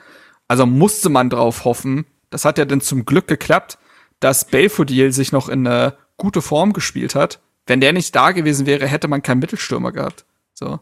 Also 0.47 0.67
musste 0.67 1.09
man 1.09 1.31
drauf 1.31 1.65
hoffen. 1.65 2.05
Das 2.29 2.45
hat 2.45 2.59
ja 2.59 2.65
dann 2.65 2.79
zum 2.79 3.03
Glück 3.05 3.27
geklappt, 3.27 3.79
dass 4.19 4.45
Belfodil 4.45 5.11
sich 5.11 5.31
noch 5.31 5.49
in 5.49 5.65
eine 5.65 5.97
gute 6.17 6.43
Form 6.43 6.71
gespielt 6.71 7.15
hat. 7.15 7.39
Wenn 7.65 7.81
der 7.81 7.93
nicht 7.93 8.15
da 8.15 8.31
gewesen 8.31 8.67
wäre, 8.67 8.85
hätte 8.85 9.07
man 9.07 9.23
keinen 9.23 9.39
Mittelstürmer 9.39 9.91
gehabt. 9.91 10.23
So. 10.53 10.81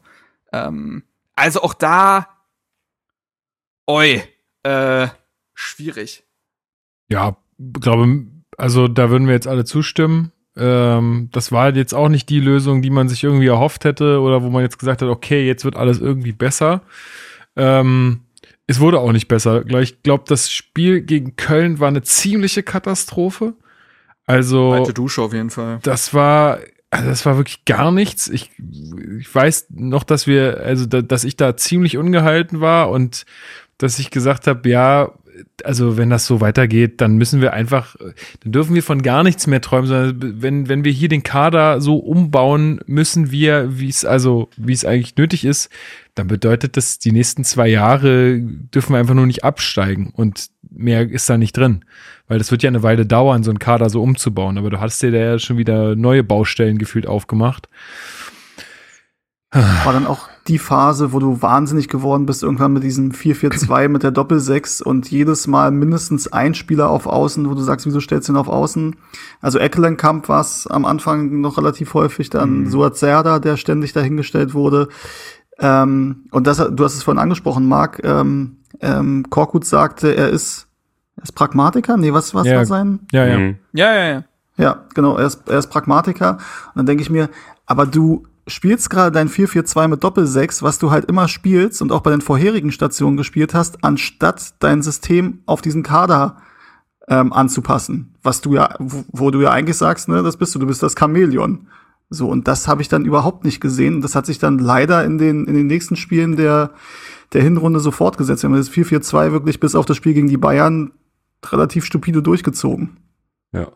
Ähm, 0.51 1.03
also 1.33 1.61
auch 1.61 1.73
da, 1.73 2.27
oi, 3.87 4.21
äh, 4.63 5.07
schwierig. 5.53 6.25
Ja, 7.07 7.37
glaube, 7.57 8.25
also 8.57 8.87
da 8.87 9.09
würden 9.09 9.27
wir 9.27 9.33
jetzt 9.33 9.47
alle 9.47 9.65
zustimmen. 9.65 10.31
Ähm, 10.57 11.29
das 11.31 11.51
war 11.51 11.75
jetzt 11.75 11.93
auch 11.93 12.09
nicht 12.09 12.29
die 12.29 12.39
Lösung, 12.39 12.81
die 12.81 12.89
man 12.89 13.09
sich 13.09 13.23
irgendwie 13.23 13.47
erhofft 13.47 13.83
hätte 13.83 14.21
oder 14.21 14.43
wo 14.43 14.49
man 14.49 14.63
jetzt 14.63 14.79
gesagt 14.79 15.01
hat, 15.01 15.09
okay, 15.09 15.45
jetzt 15.45 15.65
wird 15.65 15.75
alles 15.75 15.99
irgendwie 15.99 16.31
besser. 16.31 16.81
Ähm, 17.55 18.21
es 18.67 18.79
wurde 18.79 18.99
auch 18.99 19.11
nicht 19.11 19.27
besser. 19.27 19.65
Ich 19.79 20.01
glaube, 20.01 20.23
das 20.27 20.49
Spiel 20.49 21.01
gegen 21.01 21.35
Köln 21.35 21.79
war 21.79 21.87
eine 21.87 22.01
ziemliche 22.01 22.63
Katastrophe. 22.63 23.53
Also 24.25 24.71
Alte 24.71 24.93
Dusche 24.93 25.21
auf 25.21 25.33
jeden 25.33 25.51
Fall. 25.51 25.79
das 25.83 26.13
war, 26.13 26.59
also 26.89 27.07
das 27.07 27.25
war 27.25 27.37
wirklich 27.37 27.65
gar 27.65 27.91
nichts. 27.91 28.27
Ich, 28.27 28.51
ich 29.19 29.33
weiß 29.33 29.67
noch, 29.69 30.03
dass 30.03 30.25
wir, 30.25 30.61
also 30.61 30.85
da, 30.87 31.01
dass 31.01 31.23
ich 31.25 31.37
da 31.37 31.55
ziemlich 31.57 31.97
ungehalten 31.97 32.59
war 32.59 32.89
und 32.89 33.25
dass 33.77 33.99
ich 33.99 34.09
gesagt 34.09 34.47
habe, 34.47 34.67
ja, 34.67 35.11
also 35.63 35.97
wenn 35.97 36.09
das 36.09 36.25
so 36.25 36.41
weitergeht, 36.41 37.01
dann 37.01 37.17
müssen 37.17 37.41
wir 37.41 37.53
einfach, 37.53 37.95
dann 38.41 38.51
dürfen 38.51 38.75
wir 38.75 38.83
von 38.83 39.01
gar 39.01 39.23
nichts 39.23 39.47
mehr 39.47 39.61
träumen, 39.61 39.87
sondern 39.87 40.41
wenn, 40.41 40.69
wenn 40.69 40.83
wir 40.83 40.91
hier 40.91 41.09
den 41.09 41.23
Kader 41.23 41.81
so 41.81 41.97
umbauen, 41.97 42.79
müssen 42.85 43.31
wir, 43.31 43.79
wie 43.79 43.89
es 43.89 44.05
also, 44.05 44.49
wie 44.57 44.73
es 44.73 44.85
eigentlich 44.85 45.17
nötig 45.17 45.45
ist, 45.45 45.69
dann 46.13 46.27
bedeutet 46.27 46.77
das, 46.77 46.99
die 46.99 47.11
nächsten 47.11 47.43
zwei 47.43 47.67
Jahre 47.67 48.39
dürfen 48.39 48.93
wir 48.93 48.99
einfach 48.99 49.15
nur 49.15 49.25
nicht 49.25 49.43
absteigen 49.43 50.11
und 50.15 50.47
mehr 50.69 51.09
ist 51.09 51.29
da 51.29 51.37
nicht 51.37 51.57
drin. 51.57 51.85
Weil 52.27 52.37
das 52.37 52.51
wird 52.51 52.63
ja 52.63 52.69
eine 52.69 52.83
Weile 52.83 53.05
dauern, 53.05 53.43
so 53.43 53.51
einen 53.51 53.59
Kader 53.59 53.89
so 53.89 54.01
umzubauen. 54.01 54.57
Aber 54.57 54.69
du 54.69 54.79
hast 54.79 55.01
dir 55.01 55.11
da 55.11 55.17
ja 55.17 55.39
schon 55.39 55.57
wieder 55.57 55.95
neue 55.95 56.23
Baustellen 56.23 56.77
gefühlt 56.77 57.07
aufgemacht. 57.07 57.69
War 59.51 59.93
dann 59.93 60.07
auch 60.07 60.29
die 60.47 60.59
Phase, 60.59 61.11
wo 61.11 61.17
du 61.19 61.41
wahnsinnig 61.41 61.87
geworden 61.87 62.27
bist, 62.27 62.43
irgendwann 62.43 62.73
mit 62.73 62.83
diesem 62.83 63.11
4-4-2 63.11 63.87
mit 63.89 64.03
der 64.03 64.11
Doppel-6 64.11 64.83
und 64.83 65.09
jedes 65.09 65.47
Mal 65.47 65.71
mindestens 65.71 66.31
ein 66.31 66.53
Spieler 66.53 66.89
auf 66.89 67.07
Außen, 67.07 67.49
wo 67.49 67.55
du 67.55 67.61
sagst, 67.61 67.85
wieso 67.87 67.99
stellst 67.99 68.29
du 68.29 68.33
ihn 68.33 68.37
auf 68.37 68.47
Außen? 68.47 68.95
Also 69.41 69.57
Eckelenkamp 69.57 70.29
war 70.29 70.41
es 70.41 70.67
am 70.67 70.85
Anfang 70.85 71.41
noch 71.41 71.57
relativ 71.57 71.93
häufig, 71.95 72.29
dann 72.29 72.59
Mhm. 72.61 72.69
Suat 72.69 72.95
Serda, 72.97 73.39
der 73.39 73.57
ständig 73.57 73.93
dahingestellt 73.93 74.53
wurde. 74.53 74.87
Ähm, 75.57 76.25
und 76.31 76.47
das, 76.47 76.57
du 76.57 76.83
hast 76.83 76.95
es 76.95 77.03
vorhin 77.03 77.21
angesprochen, 77.21 77.67
Marc. 77.67 78.01
Ähm, 78.03 78.57
ähm, 78.81 79.25
Korkut 79.29 79.65
sagte, 79.65 80.15
er 80.15 80.29
ist, 80.29 80.67
er 81.17 81.23
ist 81.23 81.31
Pragmatiker. 81.31 81.97
Nee, 81.97 82.13
was, 82.13 82.35
was 82.35 82.45
Ja. 82.45 82.57
war 82.57 82.65
sein? 82.65 82.99
Ja, 83.11 83.25
ja. 83.25 83.37
Mhm. 83.39 83.55
Ja, 83.73 83.93
ja, 83.95 84.05
ja. 84.13 84.23
Ja, 84.57 84.85
genau, 84.93 85.17
er 85.17 85.25
ist, 85.25 85.49
er 85.49 85.59
ist 85.59 85.67
Pragmatiker. 85.67 86.33
Und 86.33 86.75
dann 86.75 86.85
denke 86.85 87.01
ich 87.03 87.09
mir, 87.09 87.29
aber 87.65 87.85
du 87.85 88.23
spielst 88.47 88.89
gerade 88.89 89.11
dein 89.11 89.29
4-4-2 89.29 89.87
mit 89.87 90.03
Doppel-6, 90.03 90.61
was 90.61 90.77
du 90.77 90.91
halt 90.91 91.05
immer 91.05 91.27
spielst 91.27 91.81
und 91.81 91.91
auch 91.91 92.01
bei 92.01 92.11
den 92.11 92.21
vorherigen 92.21 92.71
Stationen 92.71 93.17
gespielt 93.17 93.53
hast, 93.53 93.83
anstatt 93.83 94.55
dein 94.59 94.81
System 94.81 95.41
auf 95.45 95.61
diesen 95.61 95.83
Kader 95.83 96.37
ähm, 97.07 97.33
anzupassen. 97.33 98.15
Was 98.21 98.41
du 98.41 98.55
ja, 98.55 98.75
wo, 98.79 99.03
wo 99.11 99.31
du 99.31 99.41
ja 99.41 99.51
eigentlich 99.51 99.77
sagst, 99.77 100.07
ne, 100.09 100.21
das 100.23 100.37
bist 100.37 100.53
du, 100.53 100.59
du 100.59 100.67
bist 100.67 100.83
das 100.83 100.95
Chamäleon. 100.97 101.67
So, 102.09 102.29
und 102.29 102.47
das 102.47 102.67
habe 102.67 102.81
ich 102.81 102.87
dann 102.87 103.05
überhaupt 103.05 103.45
nicht 103.45 103.59
gesehen. 103.59 104.01
Das 104.01 104.15
hat 104.15 104.27
sich 104.27 104.37
dann 104.37 104.59
leider 104.59 105.03
in 105.03 105.17
den, 105.17 105.45
in 105.45 105.55
den 105.55 105.67
nächsten 105.67 105.95
Spielen 105.95 106.35
der, 106.35 106.71
der 107.33 107.41
Hinrunde 107.41 107.79
so 107.79 107.89
fortgesetzt. 107.89 108.43
Wir 108.43 108.49
haben 108.49 108.57
das 108.57 108.71
4-4-2 108.71 109.31
wirklich 109.31 109.59
bis 109.59 109.75
auf 109.75 109.85
das 109.85 109.97
Spiel 109.97 110.13
gegen 110.13 110.27
die 110.27 110.37
Bayern 110.37 110.91
relativ 111.43 111.85
stupide 111.85 112.21
durchgezogen. 112.21 112.97
Ja. 113.51 113.67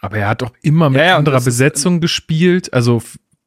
Aber 0.00 0.18
er 0.18 0.28
hat 0.28 0.42
doch 0.42 0.52
immer 0.62 0.90
mit 0.90 0.98
Ja, 0.98 1.06
ja, 1.06 1.16
anderer 1.16 1.40
Besetzung 1.40 2.00
gespielt. 2.00 2.72
Also 2.74 3.02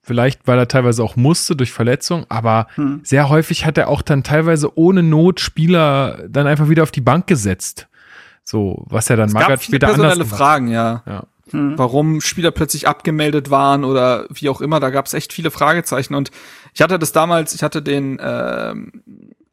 vielleicht, 0.10 0.48
weil 0.48 0.57
er 0.57 0.68
teilweise 0.68 1.03
auch 1.03 1.15
musste 1.15 1.56
durch 1.56 1.72
Verletzung, 1.72 2.26
aber 2.30 2.65
Hm. 2.76 3.02
sehr 3.03 3.30
häufig 3.30 3.65
hat 3.65 3.77
er 3.77 3.88
auch 3.90 4.02
dann 4.02 4.23
teilweise 4.23 4.76
ohne 4.76 5.03
Not 5.03 5.40
Spieler 5.40 6.23
dann 6.27 6.48
einfach 6.48 6.68
wieder 6.68 6.81
auf 6.81 6.90
die 6.91 7.02
Bank 7.02 7.27
gesetzt. 7.27 7.88
So, 8.44 8.84
was 8.90 9.07
er 9.11 9.18
dann 9.18 9.31
gab 9.31 9.45
viele 9.45 9.60
später 9.60 9.88
personelle 9.88 10.14
anders 10.14 10.27
gemacht. 10.30 10.40
Fragen, 10.40 10.68
ja. 10.69 11.03
Ja. 11.06 11.23
Hm. 11.52 11.77
Warum 11.77 12.22
Spieler 12.22 12.49
plötzlich 12.49 12.88
abgemeldet 12.88 13.52
waren 13.52 13.84
oder 13.84 14.26
wie 14.31 14.49
auch 14.49 14.61
immer, 14.61 14.80
da 14.80 14.90
gab 14.90 15.06
es 15.06 15.14
echt 15.14 15.31
viele 15.31 15.52
Fragezeichen. 15.52 16.15
Und 16.15 16.31
ich 16.73 16.81
hatte 16.81 16.98
das 16.98 17.11
damals, 17.11 17.53
ich 17.53 17.61
hatte 17.61 17.84
den 17.84 18.19
ähm, 18.19 19.03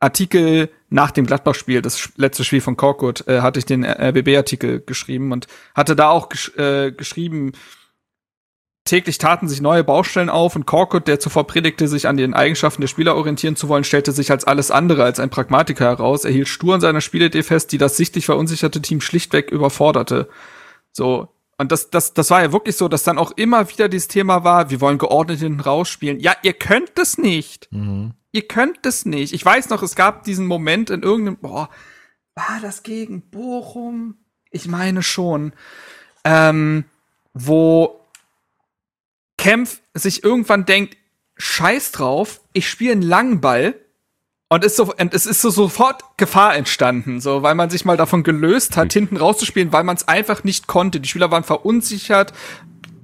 Artikel 0.01 0.71
nach 0.89 1.11
dem 1.11 1.27
Gladbach-Spiel, 1.27 1.83
das 1.83 2.11
letzte 2.17 2.45
Spiel 2.45 2.63
von 2.63 2.77
Korkut, 2.77 3.27
äh, 3.29 3.41
hatte 3.41 3.59
ich 3.59 3.67
den 3.67 3.85
RBB-Artikel 3.85 4.81
geschrieben 4.81 5.33
und 5.33 5.47
hatte 5.75 5.97
da 5.97 6.09
auch 6.09 6.29
gesch 6.29 6.57
äh, 6.57 6.93
geschrieben, 6.93 7.53
täglich 8.87 9.19
taten 9.19 9.49
sich 9.49 9.61
neue 9.61 9.85
Baustellen 9.85 10.31
auf 10.31 10.57
und 10.57 10.67
Korkut, 10.67 11.07
der 11.09 11.21
zuvor 11.21 11.47
predigte, 11.47 11.89
sich 11.89 12.09
an 12.09 12.17
den 12.17 12.33
Eigenschaften 12.33 12.81
der 12.81 12.89
Spieler 12.89 13.17
orientieren 13.17 13.57
zu 13.57 13.69
wollen, 13.69 13.85
stellte 13.85 14.13
sich 14.13 14.31
als 14.31 14.45
alles 14.45 14.71
andere 14.71 15.05
als 15.05 15.21
ein 15.21 15.31
Pragmatiker 15.31 15.85
heraus. 15.85 16.25
Er 16.25 16.33
hielt 16.33 16.49
stur 16.49 16.75
an 16.75 16.81
seiner 16.81 17.01
Spielidee 17.01 17.43
fest, 17.43 17.73
die 17.73 17.79
das 17.79 17.97
sichtlich 17.97 18.25
verunsicherte 18.27 18.81
Team 18.81 19.01
schlichtweg 19.01 19.51
überforderte. 19.51 20.29
So. 20.93 21.29
Und 21.59 21.73
das, 21.73 21.91
das, 21.91 22.15
das 22.15 22.31
war 22.31 22.43
ja 22.43 22.53
wirklich 22.53 22.77
so, 22.77 22.89
dass 22.89 23.03
dann 23.03 23.19
auch 23.19 23.33
immer 23.33 23.71
wieder 23.71 23.89
dieses 23.89 24.09
Thema 24.09 24.45
war, 24.45 24.71
wir 24.71 24.81
wollen 24.81 24.99
geordnet 24.99 25.41
hinten 25.41 25.61
rausspielen. 25.61 26.21
Ja, 26.21 26.35
ihr 26.43 26.53
könnt 26.53 26.99
es 26.99 27.19
nicht. 27.19 27.69
Mhm. 27.73 28.13
Ihr 28.33 28.47
könnt 28.47 28.85
es 28.85 29.07
nicht. 29.07 29.33
Ich 29.33 29.45
weiß 29.45 29.71
noch, 29.71 29.83
es 29.83 29.95
gab 29.95 30.25
diesen 30.25 30.47
Moment 30.47 30.91
in 30.91 31.03
irgendeinem, 31.03 31.39
boah, 31.39 31.71
war 32.35 32.61
das 32.61 32.83
gegen 32.83 33.23
Bochum? 33.31 34.19
Ich 34.51 34.69
meine 34.69 35.03
schon. 35.03 35.53
Ähm, 36.25 36.85
wo 37.33 38.01
Kempf 39.47 39.81
sich 39.95 40.25
irgendwann 40.25 40.65
denkt, 40.65 40.97
scheiß 41.37 41.93
drauf, 41.93 42.41
ich 42.53 42.69
spiele 42.69 42.91
einen 42.91 43.03
langen 43.03 43.41
Ball 43.41 43.77
und, 44.49 44.65
ist 44.65 44.75
so, 44.75 44.93
und 44.93 45.15
es 45.15 45.25
ist 45.25 45.41
so 45.41 45.51
sofort 45.51 46.03
Gefahr 46.17 46.57
entstanden, 46.57 47.21
so, 47.21 47.45
weil 47.45 47.55
man 47.55 47.71
sich 47.71 47.85
mal 47.85 47.97
davon 47.97 48.25
gelöst 48.25 48.77
hat, 48.77 48.93
hinten 48.93 49.17
rauszuspielen, 49.17 49.73
weil 49.73 49.85
man 49.85 49.95
es 49.95 50.09
einfach 50.09 50.43
nicht 50.43 50.67
konnte. 50.67 50.99
Die 50.99 51.09
Spieler 51.09 51.31
waren 51.31 51.45
verunsichert, 51.45 52.33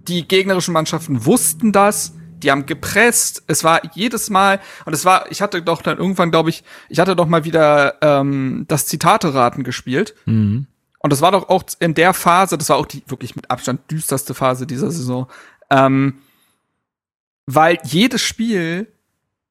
die 0.09 0.27
gegnerischen 0.27 0.75
Mannschaften 0.75 1.25
wussten 1.25 1.71
das, 1.71 2.15
die 2.39 2.51
haben 2.51 2.67
gepresst. 2.67 3.45
Es 3.47 3.63
war 3.63 3.81
jedes 3.95 4.29
Mal, 4.29 4.59
und 4.85 4.95
es 4.95 5.05
war, 5.05 5.31
ich 5.31 5.43
hatte 5.43 5.63
doch 5.63 5.81
dann 5.81 5.99
irgendwann, 5.99 6.33
glaube 6.33 6.51
ich, 6.51 6.65
ich 6.89 6.99
hatte 6.99 7.15
doch 7.15 7.29
mal 7.29 7.45
wieder 7.45 7.99
ähm, 8.03 8.65
das 8.67 8.87
Zitate-Raten 8.87 9.63
gespielt. 9.63 10.17
Mhm. 10.27 10.67
Und 10.99 11.13
das 11.13 11.21
war 11.21 11.31
doch 11.31 11.49
auch 11.49 11.63
in 11.79 11.95
der 11.95 12.15
Phase, 12.15 12.59
das 12.59 12.69
war 12.69 12.79
auch 12.79 12.87
die 12.87 13.05
wirklich 13.07 13.37
mit 13.37 13.49
Abstand 13.49 13.89
düsterste 13.89 14.35
Phase 14.35 14.67
dieser 14.67 14.91
Saison, 14.91 15.29
ähm, 15.71 16.15
weil 17.47 17.79
jedes 17.85 18.23
Spiel 18.23 18.87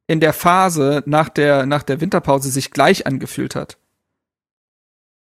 in 0.08 0.20
der 0.20 0.34
Phase 0.34 1.04
nach 1.06 1.30
der, 1.30 1.66
nach 1.66 1.84
der 1.84 2.02
Winterpause 2.02 2.50
sich 2.50 2.72
gleich 2.72 3.08
angefühlt 3.08 3.56
hat. 3.56 3.78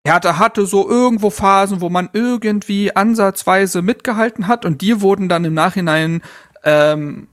Hertha 0.06 0.38
hatte 0.38 0.66
so 0.66 0.88
irgendwo 0.88 1.30
Phasen, 1.30 1.80
wo 1.80 1.88
man 1.88 2.10
irgendwie 2.12 2.94
ansatzweise 2.94 3.80
mitgehalten 3.80 4.46
hat 4.46 4.66
und 4.66 4.82
die 4.82 5.00
wurden 5.00 5.30
dann 5.30 5.46
im 5.46 5.54
Nachhinein 5.54 6.22
ähm, 6.62 7.28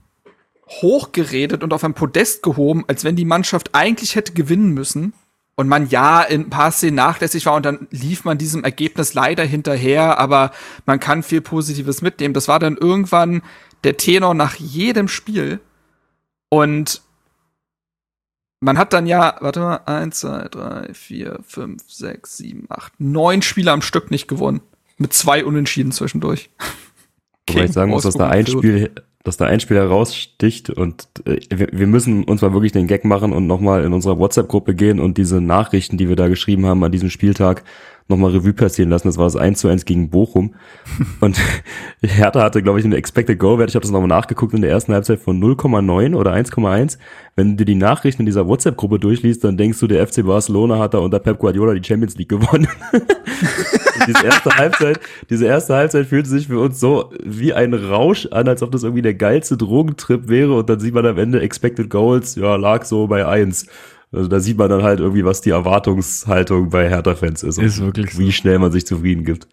hochgeredet 0.80 1.62
und 1.62 1.74
auf 1.74 1.84
ein 1.84 1.92
Podest 1.92 2.42
gehoben, 2.42 2.84
als 2.88 3.04
wenn 3.04 3.16
die 3.16 3.26
Mannschaft 3.26 3.74
eigentlich 3.74 4.16
hätte 4.16 4.32
gewinnen 4.32 4.70
müssen 4.70 5.12
und 5.54 5.68
man 5.68 5.88
ja 5.90 6.22
in 6.22 6.42
ein 6.42 6.50
paar 6.50 6.72
Szenen 6.72 6.96
nachlässig 6.96 7.44
war 7.44 7.54
und 7.54 7.66
dann 7.66 7.88
lief 7.90 8.24
man 8.24 8.38
diesem 8.38 8.64
Ergebnis 8.64 9.12
leider 9.12 9.44
hinterher, 9.44 10.18
aber 10.18 10.52
man 10.86 10.98
kann 10.98 11.22
viel 11.22 11.42
Positives 11.42 12.00
mitnehmen. 12.00 12.32
Das 12.32 12.48
war 12.48 12.58
dann 12.58 12.78
irgendwann 12.78 13.42
der 13.84 13.96
Tenor 13.96 14.34
nach 14.34 14.56
jedem 14.56 15.08
Spiel 15.08 15.60
und 16.48 17.02
man 18.60 18.78
hat 18.78 18.92
dann 18.92 19.06
ja, 19.06 19.36
warte 19.40 19.60
mal, 19.60 19.80
eins, 19.86 20.20
zwei, 20.20 20.46
drei, 20.48 20.94
vier, 20.94 21.40
fünf, 21.46 21.82
sechs, 21.88 22.36
sieben, 22.36 22.66
acht, 22.68 22.92
neun 22.98 23.42
Spiele 23.42 23.72
am 23.72 23.82
Stück 23.82 24.10
nicht 24.10 24.28
gewonnen. 24.28 24.60
Mit 24.98 25.12
zwei 25.12 25.44
Unentschieden 25.44 25.90
zwischendurch. 25.90 26.50
Wobei 27.48 27.64
ich 27.64 27.72
sagen 27.72 27.90
muss, 27.90 28.04
dass 28.04 28.14
da 28.14 28.28
ein 28.28 28.46
Spiel, 28.46 28.92
dass 29.24 29.36
da 29.36 29.46
ein 29.46 29.58
Spiel 29.58 29.76
heraussticht 29.76 30.70
und 30.70 31.08
äh, 31.26 31.40
wir, 31.50 31.68
wir 31.72 31.86
müssen 31.88 32.22
uns 32.24 32.40
mal 32.40 32.52
wirklich 32.52 32.70
den 32.70 32.86
Gag 32.86 33.04
machen 33.04 33.32
und 33.32 33.48
nochmal 33.48 33.84
in 33.84 33.92
unserer 33.92 34.18
WhatsApp-Gruppe 34.18 34.74
gehen 34.76 35.00
und 35.00 35.18
diese 35.18 35.40
Nachrichten, 35.40 35.96
die 35.96 36.08
wir 36.08 36.16
da 36.16 36.28
geschrieben 36.28 36.66
haben 36.66 36.84
an 36.84 36.92
diesem 36.92 37.10
Spieltag, 37.10 37.64
nochmal 38.08 38.30
Revue 38.30 38.52
passieren 38.52 38.90
lassen. 38.90 39.08
Das 39.08 39.18
war 39.18 39.24
das 39.24 39.36
1 39.36 39.60
zu 39.60 39.68
1 39.68 39.84
gegen 39.84 40.10
Bochum. 40.10 40.54
und 41.20 41.38
Hertha 42.02 42.42
hatte, 42.42 42.62
glaube 42.62 42.78
ich, 42.78 42.84
einen 42.84 42.94
Expected 42.94 43.38
Goal-Wert, 43.38 43.70
ich 43.70 43.74
habe 43.74 43.82
das 43.82 43.90
nochmal 43.90 44.08
nachgeguckt, 44.08 44.54
in 44.54 44.62
der 44.62 44.70
ersten 44.70 44.92
Halbzeit 44.92 45.20
von 45.20 45.42
0,9 45.42 46.14
oder 46.14 46.32
1,1. 46.32 46.98
Wenn 47.36 47.56
du 47.56 47.64
die 47.64 47.74
Nachrichten 47.74 48.22
in 48.22 48.26
dieser 48.26 48.46
WhatsApp-Gruppe 48.46 48.98
durchliest, 48.98 49.44
dann 49.44 49.56
denkst 49.56 49.78
du, 49.80 49.86
der 49.86 50.06
FC 50.06 50.24
Barcelona 50.24 50.78
hat 50.78 50.94
da 50.94 50.98
unter 50.98 51.18
Pep 51.18 51.38
Guardiola 51.38 51.74
die 51.74 51.86
Champions 51.86 52.16
League 52.16 52.28
gewonnen. 52.28 52.68
Diese 54.06 54.24
erste 54.24 54.50
Halbzeit, 54.56 55.00
diese 55.30 55.46
erste 55.46 55.74
Halbzeit 55.74 56.06
fühlte 56.06 56.28
sich 56.28 56.48
für 56.48 56.58
uns 56.58 56.80
so 56.80 57.10
wie 57.22 57.52
ein 57.52 57.72
Rausch 57.72 58.26
an, 58.30 58.48
als 58.48 58.62
ob 58.62 58.72
das 58.72 58.82
irgendwie 58.82 59.02
der 59.02 59.14
geilste 59.14 59.56
Drogentrip 59.56 60.28
wäre 60.28 60.54
und 60.54 60.68
dann 60.68 60.80
sieht 60.80 60.94
man 60.94 61.06
am 61.06 61.18
Ende 61.18 61.40
Expected 61.40 61.88
Goals, 61.88 62.34
ja, 62.34 62.56
lag 62.56 62.84
so 62.84 63.06
bei 63.06 63.26
eins. 63.26 63.66
Also 64.12 64.28
da 64.28 64.40
sieht 64.40 64.58
man 64.58 64.68
dann 64.68 64.82
halt 64.82 65.00
irgendwie, 65.00 65.24
was 65.24 65.40
die 65.40 65.50
Erwartungshaltung 65.50 66.70
bei 66.70 66.88
Hertha-Fans 66.88 67.42
ist. 67.42 67.58
und 67.58 67.64
Ist 67.64 67.80
wirklich 67.80 68.12
so. 68.12 68.18
Wie 68.18 68.32
schnell 68.32 68.58
man 68.58 68.70
sich 68.70 68.86
zufrieden 68.86 69.24
gibt. 69.24 69.48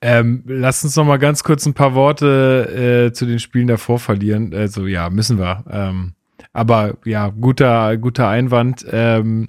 Ähm, 0.00 0.42
lass 0.46 0.84
uns 0.84 0.96
noch 0.96 1.04
mal 1.04 1.18
ganz 1.18 1.44
kurz 1.44 1.64
ein 1.64 1.74
paar 1.74 1.94
Worte 1.94 3.06
äh, 3.06 3.12
zu 3.12 3.26
den 3.26 3.38
Spielen 3.38 3.68
davor 3.68 3.98
verlieren. 3.98 4.52
Also 4.52 4.86
ja, 4.86 5.08
müssen 5.08 5.38
wir. 5.38 5.64
Ähm, 5.70 6.14
aber 6.52 6.98
ja, 7.04 7.28
guter, 7.28 7.96
guter 7.96 8.28
Einwand. 8.28 8.84
Ähm, 8.90 9.48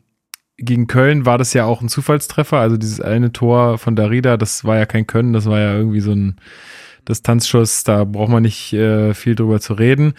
gegen 0.57 0.88
Köln 0.88 1.26
war 1.26 1.38
das 1.38 1.53
ja 1.53 1.65
auch 1.65 1.82
ein 1.82 1.90
Zufallstreffer. 1.90 2.57
Also 2.57 2.77
dieses 2.77 3.02
eine 3.02 3.34
Tor 3.34 3.77
von 3.77 3.95
Darida, 3.95 4.38
das 4.38 4.64
war 4.64 4.77
ja 4.77 4.86
kein 4.86 5.07
Können, 5.07 5.34
das 5.34 5.48
war 5.48 5.60
ja 5.60 5.76
irgendwie 5.76 5.99
so 5.99 6.11
ein 6.11 6.38
Distanzschuss. 7.07 7.84
Da 7.84 8.03
braucht 8.03 8.30
man 8.30 8.44
nicht 8.44 8.73
äh, 8.73 9.14
viel 9.14 9.36
drüber 9.36 9.60
zu 9.60 9.73
reden. 9.73 10.14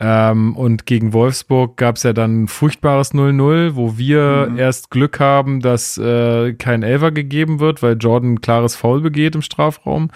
Ähm, 0.00 0.56
und 0.56 0.86
gegen 0.86 1.12
Wolfsburg 1.12 1.76
gab 1.76 1.96
es 1.96 2.02
ja 2.02 2.12
dann 2.12 2.44
ein 2.44 2.48
furchtbares 2.48 3.14
0-0, 3.14 3.76
wo 3.76 3.96
wir 3.98 4.48
Mhm. 4.50 4.58
erst 4.58 4.90
Glück 4.90 5.20
haben, 5.20 5.60
dass 5.60 5.96
äh, 5.98 6.54
kein 6.54 6.82
Elfer 6.82 7.12
gegeben 7.12 7.60
wird, 7.60 7.82
weil 7.82 7.96
Jordan 7.98 8.34
ein 8.34 8.40
klares 8.40 8.76
Foul 8.76 9.00
begeht 9.00 9.34
im 9.34 9.42
Strafraum. 9.42 10.10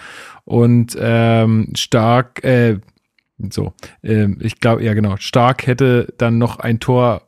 Und 0.45 0.97
ähm, 0.99 1.73
stark, 1.75 2.43
äh, 2.43 2.79
so, 3.51 3.73
ähm, 4.03 4.37
ich 4.41 4.59
glaube, 4.59 4.83
ja 4.83 4.93
genau, 4.93 5.15
stark 5.17 5.67
hätte 5.67 6.13
dann 6.17 6.37
noch 6.37 6.59
ein 6.59 6.79
Tor 6.79 7.26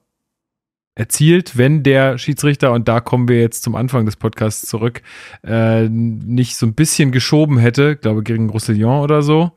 erzielt, 1.00 1.58
wenn 1.58 1.82
der 1.82 2.18
Schiedsrichter, 2.18 2.74
und 2.74 2.90
da 2.90 3.00
kommen 3.00 3.30
wir 3.30 3.40
jetzt 3.40 3.64
zum 3.64 3.76
Anfang 3.76 4.06
des 4.06 4.18
Podcasts 4.18 4.68
zurück, 4.68 5.02
äh, 5.44 5.88
nicht 5.88 6.58
so 6.58 6.66
ein 6.66 6.74
bisschen 6.74 7.14
geschoben 7.14 7.58
hätte, 7.58 7.96
glaube 7.96 8.22
gegen 8.22 8.50
Roussillon 8.50 9.02
oder 9.02 9.22
so. 9.22 9.52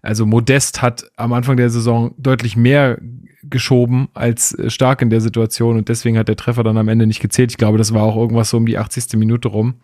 Also 0.00 0.24
Modest 0.24 0.80
hat 0.80 1.04
am 1.16 1.34
Anfang 1.34 1.58
der 1.58 1.68
Saison 1.68 2.14
deutlich 2.16 2.56
mehr 2.56 2.98
geschoben 3.42 4.08
als 4.14 4.54
äh, 4.58 4.70
stark 4.70 5.02
in 5.02 5.10
der 5.10 5.20
Situation 5.20 5.76
und 5.76 5.90
deswegen 5.90 6.16
hat 6.16 6.28
der 6.28 6.36
Treffer 6.36 6.64
dann 6.64 6.78
am 6.78 6.88
Ende 6.88 7.06
nicht 7.06 7.20
gezählt. 7.20 7.50
Ich 7.50 7.58
glaube, 7.58 7.76
das 7.76 7.92
war 7.92 8.02
auch 8.02 8.16
irgendwas 8.16 8.48
so 8.48 8.56
um 8.56 8.64
die 8.64 8.78
80. 8.78 9.18
Minute 9.18 9.48
rum. 9.48 9.74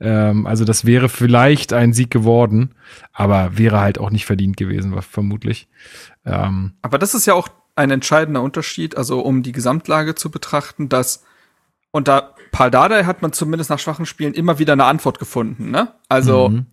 Ähm, 0.00 0.44
also 0.44 0.64
das 0.64 0.84
wäre 0.84 1.08
vielleicht 1.08 1.72
ein 1.72 1.92
Sieg 1.92 2.10
geworden, 2.10 2.74
aber 3.12 3.56
wäre 3.56 3.80
halt 3.80 3.98
auch 3.98 4.10
nicht 4.10 4.26
verdient 4.26 4.56
gewesen, 4.56 4.92
vermutlich. 5.02 5.68
Ähm, 6.26 6.72
Aber 6.82 6.98
das 6.98 7.14
ist 7.14 7.26
ja 7.26 7.34
auch 7.34 7.48
ein 7.78 7.90
entscheidender 7.90 8.42
Unterschied, 8.42 8.96
also 8.96 9.20
um 9.20 9.42
die 9.42 9.52
Gesamtlage 9.52 10.14
zu 10.14 10.30
betrachten, 10.30 10.88
dass 10.88 11.24
unter 11.90 12.34
Paul 12.50 12.70
Dardai 12.70 13.04
hat 13.04 13.22
man 13.22 13.32
zumindest 13.32 13.70
nach 13.70 13.78
schwachen 13.78 14.04
Spielen 14.04 14.34
immer 14.34 14.58
wieder 14.58 14.72
eine 14.74 14.84
Antwort 14.84 15.18
gefunden, 15.18 15.70
ne? 15.70 15.94
Also 16.08 16.50
mhm. 16.50 16.66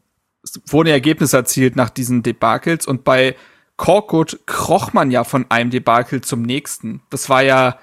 es 0.44 0.60
wurden 0.68 0.90
Ergebnisse 0.90 1.38
erzielt 1.38 1.76
nach 1.76 1.90
diesen 1.90 2.24
Debakels 2.24 2.88
und 2.88 3.04
bei 3.04 3.36
Korkut 3.78 4.40
kroch 4.46 4.94
man 4.94 5.12
ja 5.12 5.24
von 5.24 5.46
einem 5.50 5.70
Debakel 5.70 6.22
zum 6.22 6.42
nächsten. 6.42 7.02
Das 7.10 7.30
war 7.30 7.44
ja, 7.44 7.78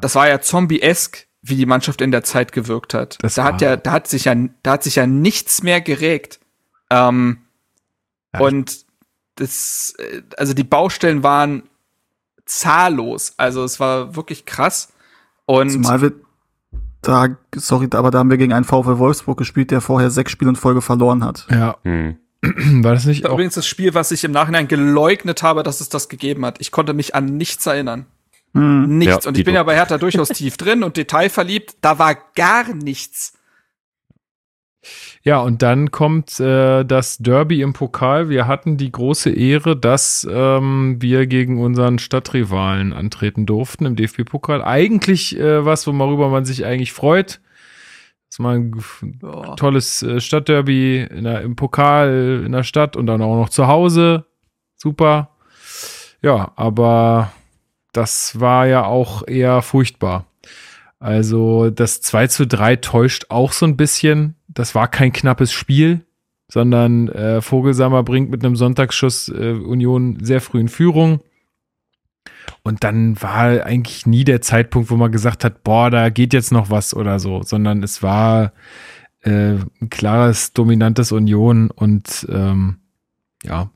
das 0.00 0.14
war 0.14 0.28
ja 0.28 0.40
zombie-esk, 0.40 1.26
wie 1.42 1.56
die 1.56 1.66
Mannschaft 1.66 2.00
in 2.00 2.12
der 2.12 2.24
Zeit 2.24 2.52
gewirkt 2.52 2.94
hat. 2.94 3.18
Das 3.20 3.34
da 3.34 3.44
hat 3.44 3.60
ja, 3.60 3.76
da 3.76 3.92
hat 3.92 4.06
sich 4.06 4.24
ja, 4.24 4.34
da 4.62 4.72
hat 4.72 4.84
sich 4.84 4.96
ja 4.96 5.06
nichts 5.06 5.62
mehr 5.62 5.80
geregt. 5.80 6.40
Ähm, 6.90 7.38
Ja, 8.32 8.40
und 8.40 8.87
das, 9.38 9.94
äh, 9.98 10.22
also 10.36 10.54
die 10.54 10.64
Baustellen 10.64 11.22
waren 11.22 11.62
zahllos. 12.44 13.34
Also 13.36 13.64
es 13.64 13.80
war 13.80 14.16
wirklich 14.16 14.44
krass. 14.44 14.92
Und 15.46 15.70
Zumal 15.70 16.02
wir 16.02 16.12
da, 17.02 17.28
sorry, 17.54 17.88
aber 17.92 18.10
da 18.10 18.18
haben 18.18 18.30
wir 18.30 18.36
gegen 18.38 18.52
einen 18.52 18.64
VfL 18.64 18.98
Wolfsburg 18.98 19.38
gespielt, 19.38 19.70
der 19.70 19.80
vorher 19.80 20.10
sechs 20.10 20.32
Spiele 20.32 20.50
in 20.50 20.56
Folge 20.56 20.82
verloren 20.82 21.24
hat. 21.24 21.46
Ja, 21.50 21.76
Hm. 21.84 22.16
war 22.84 22.94
das 22.94 23.04
nicht 23.04 23.26
auch? 23.26 23.32
übrigens 23.32 23.54
das 23.54 23.66
Spiel, 23.66 23.94
was 23.94 24.12
ich 24.12 24.22
im 24.22 24.30
Nachhinein 24.30 24.68
geleugnet 24.68 25.42
habe, 25.42 25.62
dass 25.64 25.80
es 25.80 25.88
das 25.88 26.08
gegeben 26.08 26.44
hat. 26.46 26.60
Ich 26.60 26.70
konnte 26.70 26.94
mich 26.94 27.14
an 27.14 27.24
nichts 27.36 27.66
erinnern. 27.66 28.06
Hm. 28.54 28.98
Nichts. 28.98 29.24
Ja, 29.24 29.28
und 29.28 29.36
ich 29.38 29.44
bin 29.44 29.54
ja 29.54 29.62
bei 29.62 29.74
Hertha 29.74 29.98
durchaus 29.98 30.28
tief 30.28 30.56
drin 30.56 30.82
und 30.82 30.96
detailverliebt. 30.96 31.76
Da 31.80 31.98
war 31.98 32.16
gar 32.34 32.72
nichts. 32.74 33.34
Ja, 35.24 35.40
und 35.40 35.62
dann 35.62 35.90
kommt 35.90 36.38
äh, 36.40 36.84
das 36.84 37.18
Derby 37.18 37.60
im 37.60 37.72
Pokal. 37.72 38.28
Wir 38.28 38.46
hatten 38.46 38.76
die 38.76 38.90
große 38.90 39.30
Ehre, 39.30 39.76
dass 39.76 40.26
ähm, 40.30 40.96
wir 41.00 41.26
gegen 41.26 41.60
unseren 41.60 41.98
Stadtrivalen 41.98 42.92
antreten 42.92 43.44
durften 43.44 43.84
im 43.84 43.96
DFB-Pokal. 43.96 44.62
Eigentlich 44.62 45.38
äh, 45.38 45.64
was, 45.64 45.86
worüber 45.86 46.28
man 46.28 46.44
sich 46.44 46.64
eigentlich 46.64 46.92
freut. 46.92 47.40
Das 48.28 48.34
ist 48.34 48.38
mal 48.40 48.56
ein 48.58 48.74
tolles 49.56 50.02
äh, 50.02 50.20
Stadtderby 50.20 51.08
in 51.10 51.24
der, 51.24 51.40
im 51.40 51.56
Pokal 51.56 52.42
in 52.44 52.52
der 52.52 52.62
Stadt 52.62 52.96
und 52.96 53.06
dann 53.06 53.22
auch 53.22 53.36
noch 53.36 53.48
zu 53.48 53.66
Hause. 53.66 54.26
Super. 54.76 55.30
Ja, 56.22 56.52
aber 56.56 57.32
das 57.92 58.38
war 58.38 58.66
ja 58.66 58.84
auch 58.84 59.26
eher 59.26 59.62
furchtbar. 59.62 60.26
Also 61.00 61.70
das 61.70 62.00
2 62.02 62.26
zu 62.26 62.46
3 62.46 62.76
täuscht 62.76 63.26
auch 63.28 63.52
so 63.52 63.66
ein 63.66 63.76
bisschen. 63.76 64.34
Das 64.58 64.74
war 64.74 64.88
kein 64.88 65.12
knappes 65.12 65.52
Spiel, 65.52 66.04
sondern 66.48 67.08
äh, 67.10 67.40
Vogelsammer 67.40 68.02
bringt 68.02 68.28
mit 68.30 68.44
einem 68.44 68.56
Sonntagsschuss 68.56 69.28
äh, 69.28 69.52
Union 69.52 70.18
sehr 70.20 70.40
früh 70.40 70.58
in 70.58 70.68
Führung. 70.68 71.20
Und 72.64 72.82
dann 72.82 73.22
war 73.22 73.64
eigentlich 73.64 74.04
nie 74.06 74.24
der 74.24 74.42
Zeitpunkt, 74.42 74.90
wo 74.90 74.96
man 74.96 75.12
gesagt 75.12 75.44
hat, 75.44 75.62
boah, 75.62 75.90
da 75.90 76.08
geht 76.10 76.32
jetzt 76.32 76.50
noch 76.50 76.70
was 76.70 76.92
oder 76.92 77.20
so, 77.20 77.42
sondern 77.44 77.84
es 77.84 78.02
war 78.02 78.52
äh, 79.20 79.52
ein 79.80 79.90
klares, 79.90 80.52
dominantes 80.54 81.12
Union 81.12 81.70
und 81.70 82.26
ähm, 82.28 82.78
ja, 83.44 83.70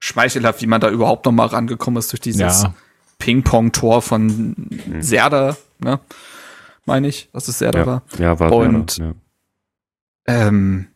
Schmeichelhaft, 0.00 0.60
wie 0.60 0.66
man 0.66 0.80
da 0.80 0.90
überhaupt 0.90 1.24
noch 1.24 1.32
mal 1.32 1.46
rangekommen 1.46 1.98
ist 1.98 2.10
durch 2.12 2.20
dieses 2.20 2.62
ja, 2.64 2.74
Ping-Pong-Tor 3.18 4.02
von 4.02 4.56
Serda, 4.98 5.56
ne? 5.78 6.00
Meine 6.84 7.06
ich, 7.08 7.30
dass 7.32 7.46
es 7.48 7.58
Serda 7.60 7.78
Ja. 7.78 7.86
war. 7.86 8.02
Ja, 8.18 8.40
war 8.40 8.52
Und- 8.52 8.98
ja. 8.98 9.12
Ähm, 10.26 10.88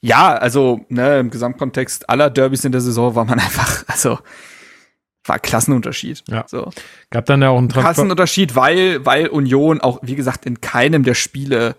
ja, 0.00 0.34
also 0.34 0.84
ne, 0.88 1.18
im 1.20 1.30
Gesamtkontext 1.30 2.08
aller 2.10 2.30
Derbys 2.30 2.64
in 2.64 2.72
der 2.72 2.80
Saison 2.80 3.14
war 3.14 3.24
man 3.24 3.38
einfach, 3.40 3.84
also 3.88 4.18
war 5.24 5.38
Klassenunterschied. 5.40 6.22
Ja. 6.28 6.44
So. 6.46 6.70
gab 7.10 7.26
dann 7.26 7.42
ja 7.42 7.48
auch 7.50 7.58
einen 7.58 7.68
Transfer. 7.68 7.88
Klassenunterschied, 7.94 8.54
weil, 8.54 9.04
weil 9.04 9.26
Union 9.28 9.80
auch, 9.80 9.98
wie 10.02 10.14
gesagt, 10.14 10.46
in 10.46 10.60
keinem 10.60 11.02
der 11.02 11.14
Spiele 11.14 11.74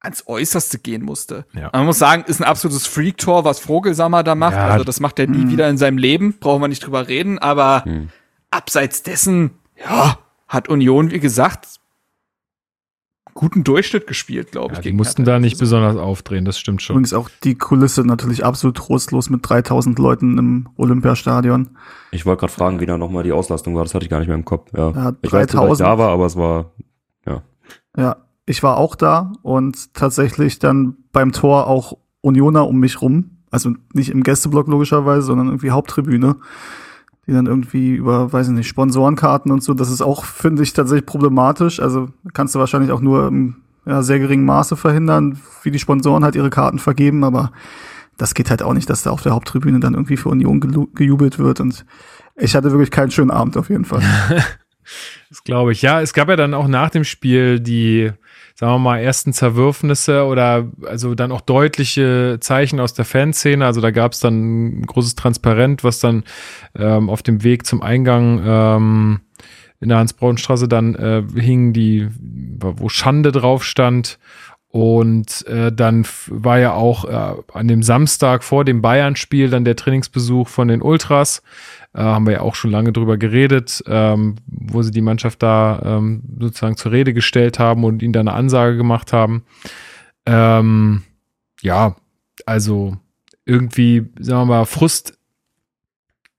ans 0.00 0.24
Äußerste 0.26 0.78
gehen 0.78 1.02
musste. 1.02 1.44
Ja. 1.52 1.70
Man 1.72 1.84
muss 1.86 1.98
sagen, 1.98 2.24
ist 2.26 2.40
ein 2.40 2.44
absolutes 2.46 2.86
Freak-Tor, 2.86 3.44
was 3.44 3.60
Vogelsammer 3.60 4.22
da 4.24 4.34
macht. 4.34 4.54
Ja. 4.56 4.68
Also 4.68 4.84
das 4.84 5.00
macht 5.00 5.18
er 5.18 5.26
nie 5.28 5.44
Mhm. 5.44 5.50
wieder 5.50 5.68
in 5.68 5.76
seinem 5.78 5.98
Leben, 5.98 6.38
brauchen 6.40 6.60
wir 6.62 6.68
nicht 6.68 6.84
drüber 6.84 7.06
reden. 7.08 7.38
Aber 7.38 7.84
Hm. 7.84 8.08
abseits 8.50 9.02
dessen, 9.02 9.50
ja, 9.78 10.18
hat 10.48 10.68
Union, 10.68 11.10
wie 11.10 11.20
gesagt, 11.20 11.66
guten 13.34 13.64
Durchschnitt 13.64 14.06
gespielt, 14.06 14.52
glaube 14.52 14.72
ich. 14.72 14.78
Ja, 14.78 14.82
die 14.82 14.88
gegen 14.88 14.96
mussten 14.96 15.22
Hertha. 15.22 15.32
da 15.32 15.38
nicht 15.40 15.58
besonders 15.58 15.96
aufdrehen, 15.96 16.44
das 16.44 16.58
stimmt 16.58 16.82
schon. 16.82 16.94
Übrigens 16.94 17.14
auch 17.14 17.30
die 17.44 17.54
Kulisse 17.54 18.04
natürlich 18.04 18.44
absolut 18.44 18.76
trostlos 18.76 19.30
mit 19.30 19.48
3000 19.48 19.98
Leuten 19.98 20.38
im 20.38 20.68
Olympiastadion. 20.76 21.70
Ich 22.10 22.26
wollte 22.26 22.40
gerade 22.40 22.52
fragen, 22.52 22.80
wie 22.80 22.86
da 22.86 22.98
nochmal 22.98 23.22
die 23.22 23.32
Auslastung 23.32 23.74
war. 23.74 23.84
Das 23.84 23.94
hatte 23.94 24.04
ich 24.04 24.10
gar 24.10 24.18
nicht 24.18 24.28
mehr 24.28 24.36
im 24.36 24.44
Kopf. 24.44 24.70
Ja. 24.76 24.90
Ja, 24.90 25.12
ich 25.22 25.32
weiß, 25.32 25.40
nicht, 25.40 25.54
dass 25.54 25.70
ich 25.72 25.78
3000. 25.78 25.80
da 25.80 25.98
war, 25.98 26.10
aber 26.10 26.26
es 26.26 26.36
war 26.36 26.72
Ja, 27.96 28.16
ich 28.46 28.62
war 28.62 28.78
auch 28.78 28.94
da 28.96 29.32
und 29.42 29.94
tatsächlich 29.94 30.58
dann 30.58 30.96
beim 31.12 31.32
Tor 31.32 31.66
auch 31.66 31.96
Unioner 32.20 32.66
um 32.66 32.78
mich 32.80 33.00
rum. 33.02 33.38
Also 33.50 33.74
nicht 33.92 34.10
im 34.10 34.22
Gästeblock 34.22 34.66
logischerweise, 34.66 35.22
sondern 35.22 35.48
irgendwie 35.48 35.70
Haupttribüne. 35.70 36.36
Die 37.32 37.36
dann 37.36 37.46
irgendwie 37.46 37.94
über, 37.94 38.30
weiß 38.30 38.48
ich 38.48 38.52
nicht, 38.52 38.68
Sponsorenkarten 38.68 39.50
und 39.50 39.62
so. 39.62 39.72
Das 39.72 39.90
ist 39.90 40.02
auch, 40.02 40.24
finde 40.24 40.62
ich, 40.62 40.74
tatsächlich 40.74 41.06
problematisch. 41.06 41.80
Also 41.80 42.10
kannst 42.34 42.54
du 42.54 42.58
wahrscheinlich 42.58 42.92
auch 42.92 43.00
nur 43.00 43.26
im 43.26 43.56
ja, 43.86 44.02
sehr 44.02 44.18
geringen 44.18 44.44
Maße 44.44 44.76
verhindern, 44.76 45.40
wie 45.62 45.70
die 45.70 45.78
Sponsoren 45.78 46.24
halt 46.24 46.36
ihre 46.36 46.50
Karten 46.50 46.78
vergeben. 46.78 47.24
Aber 47.24 47.52
das 48.18 48.34
geht 48.34 48.50
halt 48.50 48.62
auch 48.62 48.74
nicht, 48.74 48.90
dass 48.90 49.02
da 49.02 49.10
auf 49.10 49.22
der 49.22 49.32
Haupttribüne 49.32 49.80
dann 49.80 49.94
irgendwie 49.94 50.18
für 50.18 50.28
Union 50.28 50.90
gejubelt 50.94 51.38
wird. 51.38 51.60
Und 51.60 51.86
ich 52.36 52.54
hatte 52.54 52.70
wirklich 52.70 52.90
keinen 52.90 53.10
schönen 53.10 53.30
Abend 53.30 53.56
auf 53.56 53.70
jeden 53.70 53.84
Fall. 53.84 54.02
Das 55.28 55.44
glaube 55.44 55.70
ich. 55.72 55.80
Ja, 55.80 56.02
es 56.02 56.12
gab 56.12 56.28
ja 56.28 56.34
dann 56.34 56.54
auch 56.54 56.66
nach 56.66 56.90
dem 56.90 57.04
Spiel 57.04 57.60
die, 57.60 58.10
sagen 58.62 58.74
wir 58.74 58.78
mal, 58.78 59.00
ersten 59.00 59.32
Zerwürfnisse 59.32 60.24
oder 60.24 60.70
also 60.86 61.16
dann 61.16 61.32
auch 61.32 61.40
deutliche 61.40 62.36
Zeichen 62.38 62.78
aus 62.78 62.94
der 62.94 63.04
Fanszene. 63.04 63.66
Also 63.66 63.80
da 63.80 63.90
gab 63.90 64.12
es 64.12 64.20
dann 64.20 64.82
ein 64.82 64.86
großes 64.86 65.16
Transparent, 65.16 65.82
was 65.82 65.98
dann 65.98 66.22
ähm, 66.78 67.10
auf 67.10 67.24
dem 67.24 67.42
Weg 67.42 67.66
zum 67.66 67.82
Eingang 67.82 68.40
ähm, 68.46 69.20
in 69.80 69.88
der 69.88 69.98
Hans-Braun-Straße 69.98 70.68
dann 70.68 70.94
äh, 70.94 71.24
hing, 71.34 71.72
die, 71.72 72.06
wo 72.60 72.88
Schande 72.88 73.32
drauf 73.32 73.64
stand. 73.64 74.20
Und 74.72 75.46
äh, 75.48 75.70
dann 75.70 76.06
war 76.28 76.58
ja 76.58 76.72
auch 76.72 77.04
äh, 77.04 77.42
an 77.52 77.68
dem 77.68 77.82
Samstag 77.82 78.42
vor 78.42 78.64
dem 78.64 78.80
Bayern-Spiel 78.80 79.50
dann 79.50 79.66
der 79.66 79.76
Trainingsbesuch 79.76 80.48
von 80.48 80.68
den 80.68 80.80
Ultras. 80.80 81.42
Äh, 81.92 82.00
haben 82.00 82.24
wir 82.24 82.32
ja 82.32 82.40
auch 82.40 82.54
schon 82.54 82.70
lange 82.70 82.90
drüber 82.90 83.18
geredet, 83.18 83.84
ähm, 83.86 84.36
wo 84.46 84.80
sie 84.80 84.90
die 84.90 85.02
Mannschaft 85.02 85.42
da 85.42 85.82
ähm, 85.84 86.22
sozusagen 86.40 86.78
zur 86.78 86.90
Rede 86.90 87.12
gestellt 87.12 87.58
haben 87.58 87.84
und 87.84 88.02
ihnen 88.02 88.14
da 88.14 88.20
eine 88.20 88.32
Ansage 88.32 88.78
gemacht 88.78 89.12
haben. 89.12 89.44
Ähm, 90.24 91.02
ja, 91.60 91.96
also 92.46 92.96
irgendwie, 93.44 94.10
sagen 94.20 94.40
wir 94.48 94.56
mal, 94.56 94.64
Frust 94.64 95.18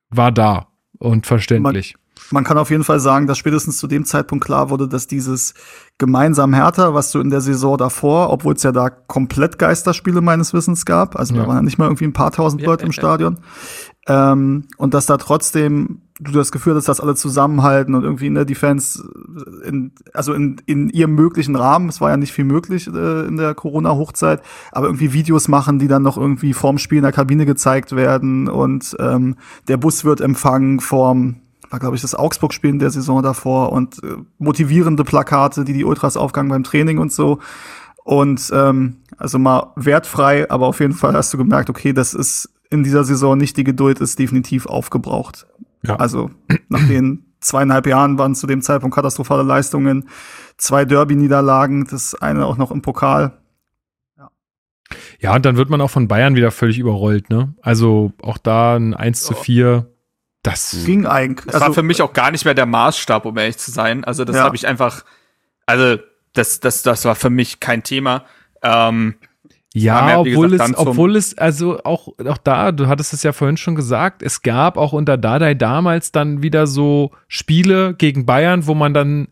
war 0.09 0.31
da 0.31 0.69
und 0.97 1.27
verständlich. 1.27 1.93
Man 1.93 2.02
kann 2.43 2.57
auf 2.57 2.71
jeden 2.71 2.83
Fall 2.83 2.99
sagen, 2.99 3.27
dass 3.27 3.37
spätestens 3.37 3.77
zu 3.77 3.85
dem 3.85 4.05
Zeitpunkt 4.05 4.43
klar 4.43 4.71
wurde, 4.71 4.87
dass 4.87 5.05
dieses 5.05 5.53
gemeinsam 5.99 6.53
Härter, 6.53 6.95
was 6.95 7.11
du 7.11 7.19
in 7.19 7.29
der 7.29 7.41
Saison 7.41 7.77
davor, 7.77 8.31
obwohl 8.31 8.55
es 8.55 8.63
ja 8.63 8.71
da 8.71 8.89
komplett 8.89 9.59
Geisterspiele 9.59 10.21
meines 10.21 10.53
Wissens 10.53 10.85
gab, 10.85 11.15
also 11.15 11.35
Ja. 11.35 11.41
da 11.43 11.47
waren 11.47 11.57
ja 11.57 11.61
nicht 11.61 11.77
mal 11.77 11.85
irgendwie 11.85 12.05
ein 12.05 12.13
paar 12.13 12.31
tausend 12.31 12.61
Ja, 12.61 12.67
Leute 12.69 12.85
im 12.85 12.91
ja, 12.91 12.95
ja. 12.95 13.01
Stadion, 13.01 13.37
ähm, 14.07 14.65
und 14.77 14.93
dass 14.95 15.05
da 15.05 15.17
trotzdem 15.17 16.01
du 16.19 16.31
das 16.31 16.51
Gefühl 16.51 16.75
hast, 16.75 16.87
dass 16.87 16.99
alle 16.99 17.15
zusammenhalten 17.15 17.95
und 17.95 18.03
irgendwie 18.03 18.29
ne, 18.29 18.45
die 18.45 18.55
Fans 18.55 19.03
in, 19.65 19.91
also 20.13 20.33
in, 20.33 20.57
in 20.65 20.89
ihrem 20.89 21.15
möglichen 21.15 21.55
Rahmen, 21.55 21.89
es 21.89 22.01
war 22.01 22.11
ja 22.11 22.17
nicht 22.17 22.33
viel 22.33 22.45
möglich 22.45 22.87
äh, 22.87 23.25
in 23.25 23.37
der 23.37 23.55
Corona-Hochzeit, 23.55 24.41
aber 24.71 24.87
irgendwie 24.87 25.13
Videos 25.13 25.47
machen, 25.47 25.79
die 25.79 25.87
dann 25.87 26.03
noch 26.03 26.17
irgendwie 26.17 26.53
vorm 26.53 26.77
Spiel 26.77 26.97
in 26.99 27.03
der 27.03 27.11
Kabine 27.11 27.45
gezeigt 27.45 27.95
werden 27.95 28.47
und 28.47 28.95
ähm, 28.99 29.35
der 29.67 29.77
Bus 29.77 30.05
wird 30.05 30.21
empfangen 30.21 30.79
vorm 30.79 31.37
war, 31.73 31.79
glaube 31.79 31.95
ich, 31.95 32.03
das 32.03 32.13
Augsburg-Spiel 32.13 32.69
in 32.69 32.77
der 32.79 32.91
Saison 32.91 33.23
davor 33.23 33.71
und 33.71 34.01
äh, 34.03 34.17
motivierende 34.37 35.03
Plakate, 35.03 35.65
die 35.65 35.73
die 35.73 35.83
Ultras 35.83 36.17
aufgangen 36.17 36.49
beim 36.49 36.63
Training 36.63 36.99
und 36.99 37.11
so. 37.11 37.39
Und 38.03 38.51
ähm, 38.53 38.97
also 39.17 39.39
mal 39.39 39.71
wertfrei, 39.75 40.49
aber 40.51 40.67
auf 40.67 40.79
jeden 40.79 40.93
Fall 40.93 41.13
hast 41.13 41.33
du 41.33 41.37
gemerkt, 41.39 41.71
okay, 41.71 41.91
das 41.91 42.13
ist 42.13 42.53
in 42.69 42.83
dieser 42.83 43.03
Saison 43.03 43.37
nicht 43.37 43.57
die 43.57 43.63
Geduld, 43.63 43.99
ist 43.99 44.19
definitiv 44.19 44.67
aufgebraucht. 44.67 45.47
Ja. 45.81 45.95
Also 45.95 46.29
nach 46.69 46.87
den 46.87 47.25
zweieinhalb 47.39 47.87
Jahren 47.87 48.19
waren 48.19 48.35
zu 48.35 48.45
dem 48.45 48.61
Zeitpunkt 48.61 48.95
katastrophale 48.95 49.43
Leistungen, 49.43 50.07
zwei 50.57 50.85
Derby-Niederlagen, 50.85 51.87
das 51.89 52.13
eine 52.13 52.45
auch 52.45 52.57
noch 52.57 52.69
im 52.69 52.83
Pokal. 52.83 53.39
Ja, 55.19 55.33
und 55.35 55.43
dann 55.43 55.57
wird 55.57 55.71
man 55.71 55.81
auch 55.81 55.89
von 55.89 56.07
Bayern 56.07 56.35
wieder 56.35 56.51
völlig 56.51 56.77
überrollt, 56.77 57.31
ne? 57.31 57.55
Also 57.63 58.13
auch 58.21 58.37
da 58.37 58.75
ein 58.75 58.93
1 58.93 59.21
zu 59.23 59.33
4, 59.33 59.87
das 60.43 60.83
Ging 60.85 61.05
eigentlich. 61.05 61.51
Das 61.51 61.61
war 61.61 61.73
für 61.73 61.83
mich 61.83 62.01
auch 62.01 62.13
gar 62.13 62.29
nicht 62.31 62.45
mehr 62.45 62.53
der 62.53 62.65
Maßstab, 62.65 63.25
um 63.25 63.37
ehrlich 63.37 63.57
zu 63.57 63.71
sein. 63.71 64.03
Also 64.03 64.25
das 64.25 64.35
Ja. 64.35 64.43
habe 64.43 64.55
ich 64.55 64.67
einfach, 64.67 65.05
also 65.65 65.97
das, 66.33 66.59
das, 66.59 66.83
das 66.83 67.05
war 67.05 67.15
für 67.15 67.29
mich 67.29 67.59
kein 67.59 67.83
Thema. 67.83 68.25
Ähm, 68.61 69.15
Ja, 69.73 70.09
ja, 70.09 70.19
obwohl 70.19 70.49
gesagt, 70.49 70.71
es, 70.71 70.77
obwohl 70.77 71.15
es, 71.15 71.37
also 71.37 71.81
auch, 71.83 72.09
auch 72.27 72.37
da, 72.37 72.71
du 72.71 72.87
hattest 72.87 73.13
es 73.13 73.23
ja 73.23 73.31
vorhin 73.33 73.57
schon 73.57 73.73
gesagt, 73.75 74.21
es 74.21 74.41
gab 74.43 74.77
auch 74.77 74.93
unter 74.93 75.17
Dardai 75.17 75.55
damals 75.55 76.11
dann 76.11 76.43
wieder 76.43 76.67
so 76.67 77.11
Spiele 77.27 77.95
gegen 77.95 78.25
Bayern, 78.25 78.67
wo 78.67 78.75
man 78.75 78.93
dann 78.93 79.29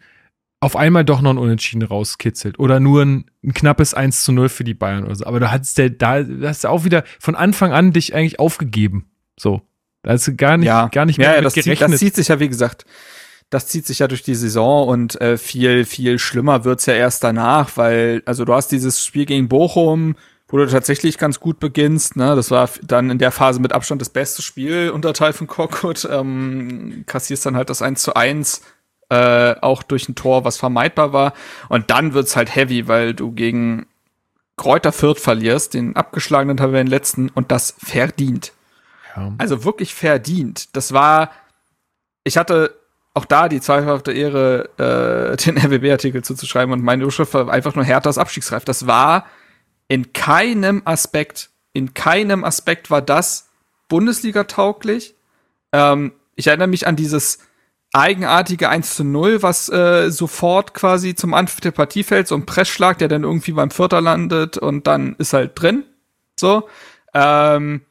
auf 0.61 0.75
einmal 0.75 1.03
doch 1.03 1.21
noch 1.21 1.31
ein 1.31 1.37
Unentschieden 1.37 1.83
rauskitzelt 1.83 2.57
oder 2.59 2.79
nur 2.79 3.03
ein, 3.03 3.25
ein 3.43 3.53
knappes 3.53 3.93
1 3.93 4.23
zu 4.23 4.31
0 4.31 4.47
für 4.49 4.63
die 4.63 4.75
Bayern 4.75 5.03
oder 5.03 5.15
so. 5.15 5.25
Aber 5.25 5.39
du 5.39 5.51
hattest 5.51 5.77
der, 5.77 5.89
da 5.89 6.23
hast 6.43 6.63
du 6.63 6.69
auch 6.69 6.85
wieder 6.85 7.03
von 7.19 7.35
Anfang 7.35 7.73
an 7.73 7.91
dich 7.91 8.15
eigentlich 8.15 8.39
aufgegeben. 8.39 9.09
So. 9.39 9.61
Also 10.03 10.33
gar 10.35 10.57
nicht, 10.57 10.67
ja. 10.67 10.87
gar 10.87 11.05
nicht 11.05 11.17
ja, 11.17 11.27
mehr 11.27 11.31
ja, 11.35 11.41
mit 11.41 11.45
das, 11.45 11.53
zieht, 11.53 11.81
das 11.81 11.97
zieht 11.97 12.15
sich 12.15 12.27
ja, 12.29 12.39
wie 12.39 12.49
gesagt, 12.49 12.85
das 13.51 13.67
zieht 13.67 13.85
sich 13.85 13.99
ja 13.99 14.07
durch 14.07 14.23
die 14.23 14.35
Saison 14.35 14.87
und 14.87 15.19
äh, 15.21 15.37
viel, 15.37 15.85
viel 15.85 16.17
schlimmer 16.19 16.63
wird's 16.63 16.85
ja 16.85 16.93
erst 16.93 17.23
danach, 17.23 17.75
weil, 17.75 18.23
also 18.25 18.45
du 18.45 18.53
hast 18.53 18.71
dieses 18.71 19.03
Spiel 19.03 19.25
gegen 19.25 19.49
Bochum, 19.49 20.15
wo 20.47 20.57
du 20.57 20.67
tatsächlich 20.67 21.17
ganz 21.17 21.39
gut 21.39 21.59
beginnst, 21.59 22.15
ne? 22.15 22.35
Das 22.35 22.51
war 22.51 22.69
dann 22.83 23.09
in 23.09 23.17
der 23.17 23.31
Phase 23.31 23.61
mit 23.61 23.73
Abstand 23.73 24.01
das 24.01 24.09
beste 24.09 24.41
Spiel 24.41 24.89
unter 24.89 25.13
Teil 25.13 25.33
von 25.33 25.47
Korkut, 25.47 26.07
ähm, 26.09 27.03
kassierst 27.05 27.45
dann 27.45 27.55
halt 27.55 27.69
das 27.69 27.81
1 27.81 28.01
zu 28.01 28.15
1, 28.15 28.61
äh, 29.09 29.55
auch 29.61 29.83
durch 29.83 30.09
ein 30.09 30.15
Tor, 30.15 30.43
was 30.43 30.57
vermeidbar 30.57 31.13
war. 31.13 31.33
Und 31.69 31.89
dann 31.89 32.13
wird's 32.13 32.35
halt 32.35 32.53
heavy, 32.53 32.87
weil 32.87 33.13
du 33.13 33.31
gegen 33.31 33.85
Kräuter 34.57 34.91
Fürth 34.91 35.19
verlierst, 35.19 35.73
den 35.73 35.95
abgeschlagenen 35.95 36.57
Tabellenletzten, 36.57 37.29
und 37.29 37.51
das 37.51 37.75
verdient. 37.83 38.53
Ja. 39.15 39.33
Also 39.37 39.63
wirklich 39.63 39.93
verdient. 39.93 40.75
Das 40.75 40.93
war, 40.93 41.31
ich 42.23 42.37
hatte 42.37 42.75
auch 43.13 43.25
da 43.25 43.49
die 43.49 43.61
zweifelhafte 43.61 44.11
Ehre, 44.11 44.69
äh, 44.77 45.37
den 45.45 45.57
RWB-Artikel 45.57 46.23
zuzuschreiben 46.23 46.73
und 46.73 46.83
meine 46.83 47.03
Überschrift 47.03 47.33
war 47.33 47.49
einfach 47.49 47.75
nur 47.75 47.83
Herthas 47.83 48.17
Abstiegsreif. 48.17 48.65
Das 48.65 48.87
war 48.87 49.25
in 49.87 50.13
keinem 50.13 50.81
Aspekt, 50.85 51.49
in 51.73 51.93
keinem 51.93 52.43
Aspekt 52.43 52.89
war 52.89 53.01
das 53.01 53.49
Bundesliga-tauglich. 53.89 55.15
Ähm, 55.73 56.13
ich 56.35 56.47
erinnere 56.47 56.69
mich 56.69 56.87
an 56.87 56.95
dieses 56.95 57.39
eigenartige 57.93 58.69
1 58.69 58.95
zu 58.95 59.03
0, 59.03 59.43
was 59.43 59.67
äh, 59.69 60.09
sofort 60.09 60.73
quasi 60.73 61.13
zum 61.13 61.33
Anpfiff 61.33 61.59
der 61.59 61.71
Partie 61.71 62.03
fällt, 62.03 62.27
so 62.27 62.35
ein 62.35 62.45
Pressschlag, 62.45 62.97
der 62.99 63.09
dann 63.09 63.23
irgendwie 63.23 63.51
beim 63.51 63.69
Vierter 63.69 63.99
landet 63.99 64.57
und 64.57 64.87
dann 64.87 65.15
ist 65.17 65.33
halt 65.33 65.61
drin. 65.61 65.83
So. 66.39 66.69
Ähm, 67.13 67.81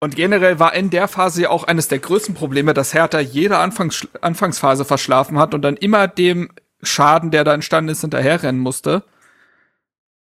und 0.00 0.14
generell 0.14 0.60
war 0.60 0.74
in 0.74 0.90
der 0.90 1.08
Phase 1.08 1.42
ja 1.42 1.50
auch 1.50 1.64
eines 1.64 1.88
der 1.88 1.98
größten 1.98 2.34
Probleme, 2.34 2.72
dass 2.72 2.94
Hertha 2.94 3.18
jede 3.18 3.58
Anfangs 3.58 4.06
Anfangsphase 4.20 4.84
verschlafen 4.84 5.38
hat 5.38 5.54
und 5.54 5.62
dann 5.62 5.76
immer 5.76 6.06
dem 6.06 6.50
Schaden, 6.82 7.32
der 7.32 7.42
da 7.42 7.54
entstanden 7.54 7.90
ist, 7.90 8.02
hinterherrennen 8.02 8.60
musste. 8.60 9.02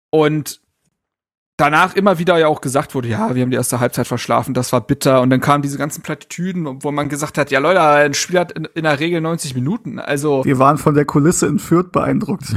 Und 0.10 0.60
danach 1.56 1.96
immer 1.96 2.20
wieder 2.20 2.38
ja 2.38 2.48
auch 2.48 2.60
gesagt 2.60 2.96
wurde, 2.96 3.08
ja, 3.08 3.34
wir 3.34 3.42
haben 3.42 3.52
die 3.52 3.56
erste 3.56 3.80
Halbzeit 3.80 4.08
verschlafen, 4.08 4.54
das 4.54 4.74
war 4.74 4.82
bitter. 4.82 5.22
Und 5.22 5.30
dann 5.30 5.40
kamen 5.40 5.62
diese 5.62 5.78
ganzen 5.78 6.02
Plattitüden, 6.02 6.84
wo 6.84 6.92
man 6.92 7.08
gesagt 7.08 7.38
hat, 7.38 7.50
ja 7.50 7.60
Leute, 7.60 7.82
ein 7.82 8.14
Spiel 8.14 8.40
hat 8.40 8.52
in, 8.52 8.68
in 8.74 8.84
der 8.84 9.00
Regel 9.00 9.22
90 9.22 9.56
Minuten. 9.56 10.00
Also 10.00 10.44
Wir 10.44 10.60
waren 10.60 10.78
von 10.78 10.96
der 10.96 11.06
Kulisse 11.06 11.48
in 11.48 11.60
Fürth 11.60 11.94
beeindruckt. 11.94 12.54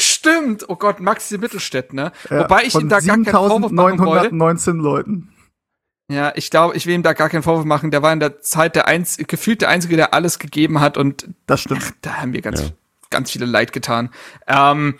stimmt, 0.00 0.68
oh 0.68 0.76
Gott, 0.76 1.00
Maxi 1.00 1.38
Mittelstädt, 1.38 1.92
ne? 1.92 2.12
Ja, 2.28 2.40
Wobei 2.40 2.62
ich 2.64 2.74
ihm 2.74 2.88
da 2.88 3.00
gar 3.00 3.16
keinen 3.16 3.24
Vorwurf 3.24 3.72
machen 3.72 3.98
wollte. 4.00 4.28
7.919 4.28 4.72
Leuten. 4.80 5.29
Ja, 6.10 6.32
ich 6.34 6.50
glaube, 6.50 6.76
ich 6.76 6.86
will 6.86 6.94
ihm 6.94 7.04
da 7.04 7.12
gar 7.12 7.28
keinen 7.28 7.44
Vorwurf 7.44 7.64
machen. 7.64 7.92
Der 7.92 8.02
war 8.02 8.12
in 8.12 8.18
der 8.18 8.40
Zeit 8.40 8.74
der 8.74 8.88
einz 8.88 9.16
gefühlt 9.16 9.62
der 9.62 9.68
Einzige, 9.68 9.96
der 9.96 10.12
alles 10.12 10.40
gegeben 10.40 10.80
hat 10.80 10.96
und 10.96 11.28
Das 11.46 11.60
stimmt. 11.60 11.94
da 12.02 12.14
haben 12.14 12.32
wir 12.32 12.42
ganz, 12.42 12.62
Ja. 12.62 12.68
ganz 13.10 13.30
viele 13.30 13.46
Leid 13.46 13.72
getan. 13.72 14.10
Ähm, 14.48 14.98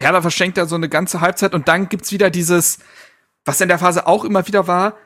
Hertha 0.00 0.20
verschenkt 0.22 0.58
da 0.58 0.66
so 0.66 0.74
eine 0.74 0.88
ganze 0.88 1.20
Halbzeit 1.20 1.54
und 1.54 1.68
dann 1.68 1.88
gibt's 1.88 2.10
wieder 2.10 2.30
dieses, 2.30 2.78
was 3.44 3.60
in 3.60 3.68
der 3.68 3.78
Phase 3.78 4.08
auch 4.08 4.24
immer 4.24 4.46
wieder 4.48 4.66
war, 4.66 4.96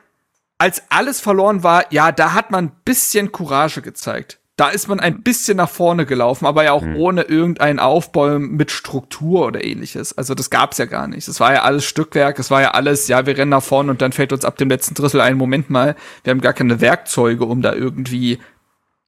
als 0.57 0.81
alles 0.89 1.21
verloren 1.21 1.61
war, 1.63 1.85
ja, 1.93 2.11
da 2.11 2.33
hat 2.33 2.49
man 2.49 2.65
ein 2.65 2.71
bisschen 2.83 3.31
Courage 3.31 3.81
gezeigt. 3.83 4.39
Da 4.59 4.67
ist 4.67 4.89
man 4.89 4.99
ein 4.99 5.23
bisschen 5.23 5.55
nach 5.55 5.69
vorne 5.69 6.05
gelaufen, 6.05 6.45
aber 6.45 6.65
ja 6.65 6.73
auch 6.73 6.83
ohne 6.83 7.21
irgendeinen 7.21 7.79
Aufbau 7.79 8.39
mit 8.39 8.71
Struktur 8.71 9.47
oder 9.47 9.63
ähnliches. 9.63 10.17
Also 10.17 10.35
das 10.35 10.49
gab's 10.49 10.77
ja 10.79 10.85
gar 10.85 11.07
nicht. 11.07 11.29
Das 11.29 11.39
war 11.39 11.53
ja 11.53 11.61
alles 11.61 11.85
Stückwerk, 11.85 12.39
es 12.39 12.51
war 12.51 12.61
ja 12.61 12.71
alles, 12.71 13.07
ja, 13.07 13.25
wir 13.25 13.37
rennen 13.37 13.51
nach 13.51 13.63
vorne 13.63 13.89
und 13.89 14.01
dann 14.01 14.11
fällt 14.11 14.33
uns 14.33 14.43
ab 14.43 14.57
dem 14.57 14.67
letzten 14.67 14.95
Drittel 14.95 15.21
ein 15.21 15.37
Moment 15.37 15.69
mal, 15.69 15.95
wir 16.25 16.31
haben 16.31 16.41
gar 16.41 16.51
keine 16.51 16.81
Werkzeuge, 16.81 17.45
um 17.45 17.61
da 17.61 17.73
irgendwie 17.73 18.39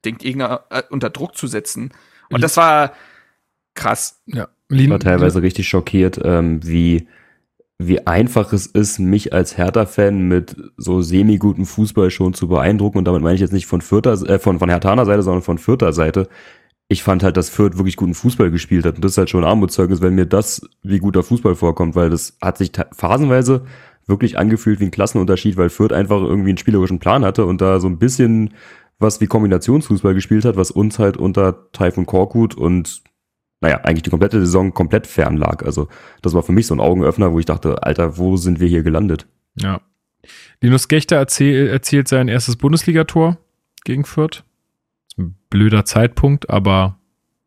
den 0.06 0.16
Gegner 0.16 0.62
äh, 0.70 0.84
unter 0.88 1.10
Druck 1.10 1.36
zu 1.36 1.46
setzen. 1.46 1.92
Und 2.30 2.42
das 2.42 2.56
war 2.56 2.94
krass. 3.74 4.22
Ja. 4.24 4.48
Ich 4.70 4.88
war 4.88 5.00
teilweise 5.00 5.42
richtig 5.42 5.68
schockiert, 5.68 6.18
ähm, 6.24 6.66
wie, 6.66 7.08
wie 7.86 8.06
einfach 8.06 8.52
es 8.52 8.66
ist, 8.66 8.98
mich 8.98 9.32
als 9.32 9.56
Hertha-Fan 9.56 10.28
mit 10.28 10.56
so 10.76 11.02
semi-gutem 11.02 11.66
Fußball 11.66 12.10
schon 12.10 12.34
zu 12.34 12.48
beeindrucken. 12.48 12.98
Und 12.98 13.04
damit 13.04 13.22
meine 13.22 13.34
ich 13.34 13.40
jetzt 13.40 13.52
nicht 13.52 13.66
von 13.66 13.80
Fürther, 13.80 14.12
äh, 14.28 14.38
von, 14.38 14.58
von 14.58 14.68
Herthaner 14.68 15.04
Seite, 15.04 15.22
sondern 15.22 15.42
von 15.42 15.58
Fürther 15.58 15.92
Seite. 15.92 16.28
Ich 16.88 17.02
fand 17.02 17.22
halt, 17.22 17.36
dass 17.36 17.48
Fürth 17.48 17.78
wirklich 17.78 17.96
guten 17.96 18.14
Fußball 18.14 18.50
gespielt 18.50 18.84
hat. 18.84 18.96
Und 18.96 19.04
das 19.04 19.12
ist 19.12 19.18
halt 19.18 19.30
schon 19.30 19.44
ein 19.44 19.50
Armutszeugnis, 19.50 20.02
wenn 20.02 20.14
mir 20.14 20.26
das 20.26 20.68
wie 20.82 20.98
guter 20.98 21.22
Fußball 21.22 21.54
vorkommt, 21.54 21.94
weil 21.94 22.10
das 22.10 22.36
hat 22.42 22.58
sich 22.58 22.72
phasenweise 22.92 23.62
wirklich 24.06 24.38
angefühlt 24.38 24.80
wie 24.80 24.84
ein 24.84 24.90
Klassenunterschied, 24.90 25.56
weil 25.56 25.70
Fürth 25.70 25.92
einfach 25.92 26.20
irgendwie 26.20 26.50
einen 26.50 26.58
spielerischen 26.58 26.98
Plan 26.98 27.24
hatte 27.24 27.46
und 27.46 27.60
da 27.60 27.80
so 27.80 27.88
ein 27.88 27.98
bisschen 27.98 28.54
was 28.98 29.20
wie 29.20 29.26
Kombinationsfußball 29.26 30.14
gespielt 30.14 30.44
hat, 30.44 30.56
was 30.56 30.70
uns 30.70 30.98
halt 30.98 31.16
unter 31.16 31.70
Taifun 31.72 32.06
Korkut 32.06 32.54
und 32.54 33.02
naja, 33.62 33.78
eigentlich 33.84 34.02
die 34.02 34.10
komplette 34.10 34.40
Saison 34.40 34.74
komplett 34.74 35.06
fern 35.06 35.36
lag. 35.38 35.64
Also 35.64 35.88
das 36.20 36.34
war 36.34 36.42
für 36.42 36.52
mich 36.52 36.66
so 36.66 36.74
ein 36.74 36.80
Augenöffner, 36.80 37.32
wo 37.32 37.38
ich 37.38 37.46
dachte, 37.46 37.82
Alter, 37.82 38.18
wo 38.18 38.36
sind 38.36 38.60
wir 38.60 38.68
hier 38.68 38.82
gelandet? 38.82 39.26
Ja. 39.54 39.80
Linus 40.60 40.88
Gechter 40.88 41.16
erzähl, 41.16 41.68
erzielt 41.68 42.08
sein 42.08 42.28
erstes 42.28 42.56
Bundesligator 42.56 43.38
gegen 43.84 44.04
Fürth. 44.04 44.44
Ist 45.08 45.18
ein 45.18 45.36
blöder 45.50 45.84
Zeitpunkt, 45.84 46.50
aber 46.50 46.98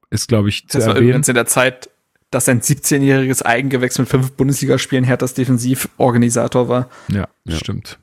ist, 0.09 0.27
glaube 0.27 0.49
ich, 0.49 0.67
zu 0.67 0.77
Das 0.77 0.87
war 0.87 0.95
erwähnen. 0.95 1.09
übrigens 1.09 1.27
in 1.29 1.35
der 1.35 1.45
Zeit, 1.45 1.89
dass 2.31 2.49
ein 2.49 2.61
17-jähriges 2.61 3.43
Eigengewächs 3.43 3.97
mit 3.99 4.07
fünf 4.09 4.31
Bundesligaspielen 4.33 5.03
Herthas 5.05 5.33
Defensivorganisator 5.33 6.67
war. 6.69 6.89
Ja, 7.09 7.27
Ja. 7.45 7.57
stimmt. 7.57 7.99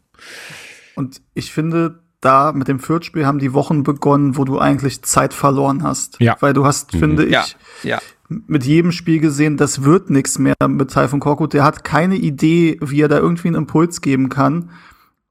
Und 0.94 1.20
ich 1.34 1.52
finde, 1.52 2.01
da 2.22 2.52
mit 2.52 2.68
dem 2.68 2.78
Fürth-Spiel 2.78 3.26
haben 3.26 3.38
die 3.38 3.52
Wochen 3.52 3.82
begonnen, 3.82 4.38
wo 4.38 4.44
du 4.44 4.58
eigentlich 4.58 5.02
Zeit 5.02 5.34
verloren 5.34 5.82
hast. 5.82 6.18
Ja. 6.20 6.36
Weil 6.40 6.54
du 6.54 6.64
hast, 6.64 6.94
Mhm. 6.94 6.98
finde 6.98 7.24
ich, 7.26 7.32
Ja, 7.32 7.44
ja. 7.82 7.98
mit 8.28 8.64
jedem 8.64 8.92
Spiel 8.92 9.18
gesehen, 9.20 9.58
das 9.58 9.82
wird 9.84 10.08
nichts 10.08 10.38
mehr 10.38 10.54
mit 10.66 10.90
Taifun 10.90 11.20
Korkut. 11.20 11.52
Der 11.52 11.64
hat 11.64 11.84
keine 11.84 12.16
Idee, 12.16 12.78
wie 12.80 13.02
er 13.02 13.08
da 13.08 13.18
irgendwie 13.18 13.48
einen 13.48 13.56
Impuls 13.58 14.00
geben 14.00 14.30
kann. 14.30 14.70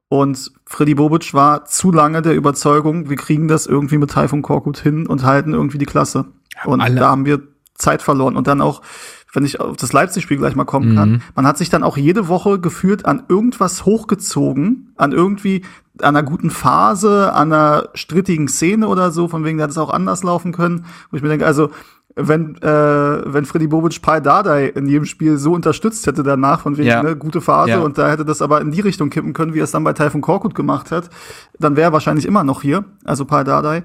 Und 0.09 0.51
Freddy 0.65 0.93
Bobic 0.95 1.34
war 1.34 1.63
zu 1.65 1.91
lange 1.91 2.22
der 2.22 2.35
Überzeugung, 2.35 3.09
wir 3.09 3.15
kriegen 3.15 3.47
das 3.47 3.65
irgendwie 3.65 3.97
mit 3.97 4.11
Taifun 4.11 4.41
Korkut 4.41 4.77
hin 4.77 5.07
und 5.07 5.23
halten 5.23 5.53
irgendwie 5.53 5.77
die 5.77 5.85
Klasse. 5.85 6.26
Und 6.65 6.81
alle- 6.81 6.99
da 6.99 7.09
haben 7.09 7.26
wir 7.26 7.41
Zeit 7.76 8.01
verloren. 8.01 8.35
Und 8.35 8.45
dann 8.47 8.59
auch, 8.61 8.81
wenn 9.34 9.45
ich 9.45 9.60
auf 9.60 9.78
das 9.78 9.94
Leipzig-Spiel 9.94 10.38
gleich 10.38 10.56
mal 10.56 10.66
kommen 10.66 10.91
Mhm. 10.91 10.95
kann, 10.95 11.22
man 11.36 11.48
hat 11.48 11.58
sich 11.58 11.70
dann 11.70 11.84
auch 11.84 11.98
jede 11.98 12.28
Woche 12.28 12.60
gefühlt 12.60 13.06
an 13.06 13.24
irgendwas 13.30 13.86
hochgezogen, 13.86 14.91
an 14.98 15.12
irgendwie 15.12 15.64
an 16.02 16.16
einer 16.16 16.24
guten 16.24 16.49
Phase, 16.49 17.32
an 17.34 17.52
einer 17.53 17.90
strittigen 17.94 18.48
Szene 18.48 18.88
oder 18.88 19.12
so, 19.12 19.28
von 19.28 19.44
wegen, 19.44 19.58
da 19.58 19.64
hätte 19.66 19.72
es 19.72 19.78
auch 19.78 19.91
anders 19.94 20.24
laufen 20.24 20.52
können. 20.52 20.86
Wo 21.12 21.18
ich 21.18 21.24
mir 21.24 21.30
denke, 21.30 21.45
also, 21.45 21.70
wenn, 22.16 22.56
äh, 22.62 23.34
wenn 23.34 23.45
Freddy 23.45 23.68
Bobic 23.68 24.02
Pai 24.02 24.20
Dardai 24.20 24.68
in 24.68 24.86
jedem 24.88 25.06
Spiel 25.06 25.38
so 25.38 25.53
unterstützt 25.53 26.06
hätte 26.08 26.24
danach, 26.24 26.62
von 26.62 26.78
wegen, 26.78 26.88
Ja. 26.90 27.02
ne, 27.03 27.16
gute 27.16 27.40
Phase, 27.40 27.72
Ja. 27.72 27.80
und 27.80 27.98
da 27.98 28.10
hätte 28.10 28.26
das 28.26 28.41
aber 28.41 28.60
in 28.62 28.72
die 28.72 28.82
Richtung 28.82 29.10
kippen 29.10 29.32
können, 29.34 29.53
wie 29.53 29.60
er 29.60 29.64
es 29.64 29.72
dann 29.72 29.84
bei 29.86 29.94
Taifun 29.94 30.22
Korkut 30.22 30.53
gemacht 30.56 30.91
hat, 30.91 31.10
dann 31.60 31.76
wäre 31.78 31.90
er 31.90 31.94
wahrscheinlich 31.94 32.26
immer 32.26 32.44
noch 32.44 32.62
hier, 32.64 32.84
also 33.06 33.24
Pai 33.26 33.44
Dardai. 33.45 33.84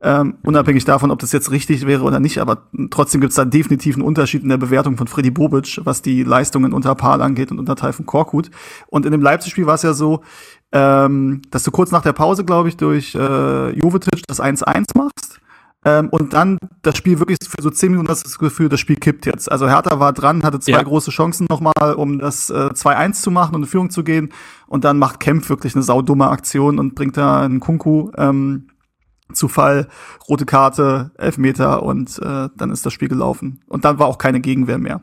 Ähm, 0.00 0.36
unabhängig 0.44 0.84
davon, 0.84 1.10
ob 1.10 1.18
das 1.18 1.32
jetzt 1.32 1.50
richtig 1.50 1.84
wäre 1.84 2.04
oder 2.04 2.20
nicht, 2.20 2.38
aber 2.38 2.68
trotzdem 2.90 3.20
gibt 3.20 3.30
es 3.32 3.36
da 3.36 3.44
definitiv 3.44 3.96
einen 3.96 4.04
Unterschied 4.04 4.44
in 4.44 4.48
der 4.48 4.56
Bewertung 4.56 4.96
von 4.96 5.08
Freddy 5.08 5.32
Bobic, 5.32 5.80
was 5.82 6.02
die 6.02 6.22
Leistungen 6.22 6.72
unter 6.72 6.94
Paul 6.94 7.20
angeht 7.20 7.50
und 7.50 7.58
unter 7.58 7.74
Taifun 7.74 8.06
Korkut. 8.06 8.50
Und 8.86 9.06
in 9.06 9.12
dem 9.12 9.22
Leipzig-Spiel 9.22 9.66
war 9.66 9.74
es 9.74 9.82
ja 9.82 9.94
so, 9.94 10.22
ähm, 10.70 11.42
dass 11.50 11.64
du 11.64 11.72
kurz 11.72 11.90
nach 11.90 12.02
der 12.02 12.12
Pause, 12.12 12.44
glaube 12.44 12.68
ich, 12.68 12.76
durch 12.76 13.14
äh, 13.16 13.70
Jovetic 13.70 14.22
das 14.28 14.40
1-1 14.40 14.96
machst. 14.96 15.40
Ähm, 15.84 16.08
und 16.10 16.32
dann 16.32 16.58
das 16.82 16.96
Spiel 16.96 17.18
wirklich 17.18 17.38
für 17.42 17.62
so 17.62 17.70
10 17.70 17.90
Minuten 17.90 18.08
hast 18.08 18.22
du 18.24 18.28
das 18.28 18.38
Gefühl, 18.38 18.68
das 18.68 18.78
Spiel 18.80 18.96
kippt 18.96 19.26
jetzt. 19.26 19.50
Also 19.50 19.68
Hertha 19.68 19.98
war 19.98 20.12
dran, 20.12 20.42
hatte 20.44 20.60
zwei 20.60 20.72
Ja. 20.72 20.82
große 20.82 21.10
Chancen 21.10 21.46
nochmal, 21.48 21.94
um 21.96 22.18
das 22.18 22.50
äh, 22.50 22.70
2-1 22.72 23.22
zu 23.22 23.30
machen 23.30 23.54
und 23.56 23.62
in 23.62 23.68
Führung 23.68 23.90
zu 23.90 24.04
gehen. 24.04 24.30
Und 24.66 24.84
dann 24.84 24.98
macht 24.98 25.18
Kempf 25.20 25.48
wirklich 25.48 25.74
eine 25.74 25.82
saudumme 25.82 26.28
Aktion 26.28 26.78
und 26.78 26.94
bringt 26.94 27.16
da 27.16 27.42
einen 27.42 27.60
Kunku 27.60 28.10
ähm, 28.16 28.68
zu 29.32 29.48
Fall, 29.48 29.88
rote 30.28 30.46
Karte, 30.46 31.10
Elfmeter 31.18 31.82
und 31.82 32.18
äh, 32.18 32.48
dann 32.56 32.70
ist 32.70 32.84
das 32.86 32.92
Spiel 32.92 33.08
gelaufen. 33.08 33.60
Und 33.66 33.84
dann 33.84 33.98
war 33.98 34.06
auch 34.06 34.18
keine 34.18 34.40
Gegenwehr 34.40 34.78
mehr. 34.78 35.02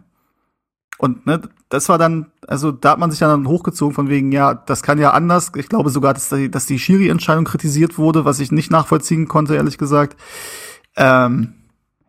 Und 0.97 1.26
ne, 1.26 1.41
das 1.69 1.89
war 1.89 1.97
dann, 1.97 2.27
also 2.47 2.72
da 2.72 2.91
hat 2.91 2.99
man 2.99 3.11
sich 3.11 3.19
dann 3.19 3.47
hochgezogen 3.47 3.93
von 3.93 4.10
wegen, 4.10 4.31
ja, 4.31 4.53
das 4.53 4.81
kann 4.81 4.97
ja 4.97 5.11
anders. 5.11 5.52
Ich 5.56 5.68
glaube 5.68 5.89
sogar, 5.89 6.14
dass 6.14 6.30
die, 6.30 6.49
dass 6.49 6.65
die 6.65 6.80
Schiri-Entscheidung 6.80 7.43
kritisiert 7.43 7.97
wurde, 7.97 8.23
was 8.23 8.39
ich 8.39 8.52
nicht 8.52 8.72
nachvollziehen 8.72 9.27
konnte, 9.27 9.56
ehrlich 9.56 9.77
gesagt. 9.77 10.15
Ähm, 10.95 11.56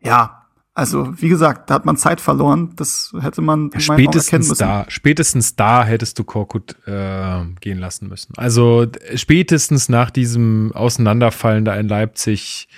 ja, 0.00 0.35
also 0.76 1.12
wie 1.20 1.28
gesagt, 1.28 1.70
da 1.70 1.74
hat 1.74 1.86
man 1.86 1.96
Zeit 1.96 2.20
verloren. 2.20 2.70
Das 2.76 3.12
hätte 3.18 3.40
man 3.40 3.70
Ja, 3.72 3.80
spätestens 3.80 4.48
da, 4.58 4.84
spätestens 4.88 5.56
da 5.56 5.84
hättest 5.84 6.18
du 6.18 6.24
Korkut 6.24 6.76
äh, 6.86 7.44
gehen 7.60 7.78
lassen 7.78 8.08
müssen. 8.08 8.34
Also 8.36 8.86
spätestens 9.14 9.88
nach 9.88 10.10
diesem 10.10 10.72
Auseinanderfallen 10.74 11.64
da 11.64 11.74
in 11.76 11.88
Leipzig, 11.88 12.68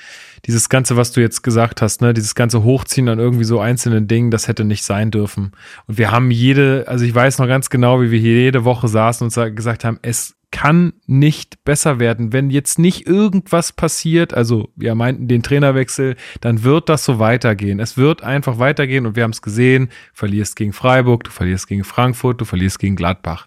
dieses 0.47 0.69
ganze, 0.69 0.97
was 0.97 1.11
du 1.11 1.21
jetzt 1.21 1.43
gesagt 1.43 1.83
hast, 1.83 2.01
ne, 2.01 2.15
dieses 2.15 2.37
ganze 2.37 2.63
Hochziehen 2.63 3.09
an 3.09 3.19
irgendwie 3.19 3.45
so 3.45 3.59
einzelnen 3.59 4.07
Dingen, 4.07 4.31
das 4.31 4.47
hätte 4.47 4.65
nicht 4.65 4.85
sein 4.85 5.11
dürfen. 5.11 5.51
Und 5.89 5.99
wir 5.99 6.13
haben 6.13 6.31
jede, 6.31 6.85
also 6.87 7.05
ich 7.05 7.13
weiß 7.15 7.39
noch 7.39 7.49
ganz 7.49 7.69
genau, 7.69 8.01
wie 8.01 8.13
wir 8.13 8.21
hier 8.21 8.35
jede 8.43 8.65
Woche 8.65 8.87
saßen 8.87 9.25
und 9.25 9.31
sa- 9.31 9.49
gesagt 9.49 9.85
haben, 9.85 9.99
es 10.03 10.35
kann 10.51 10.95
nicht 11.07 11.63
besser 11.65 11.99
werden. 11.99 12.33
Wenn 12.33 12.49
jetzt 12.51 12.79
nicht 12.79 13.07
irgendwas 13.07 13.73
passiert, 13.73 14.33
also 14.33 14.71
wir 14.77 14.95
meinten 14.95 15.29
den 15.29 15.43
Trainerwechsel, 15.43 16.17
dann 16.41 16.63
wird 16.65 16.89
das 16.89 17.05
so 17.05 17.19
weitergehen. 17.19 17.81
Es 17.81 17.99
wird 17.99 18.23
einfach 18.23 18.59
weitergehen 18.59 19.05
und 19.07 19.15
wir 19.15 19.25
haben 19.25 19.31
es 19.33 19.43
gesehen, 19.43 19.91
verlierst 20.15 20.57
gegen 20.57 20.73
Freiburg, 20.73 21.25
du 21.25 21.31
verlierst 21.31 21.67
gegen 21.69 21.85
Frankfurt, 21.85 22.41
du 22.41 22.45
verlierst 22.47 22.79
gegen 22.79 22.97
Gladbach. 22.97 23.47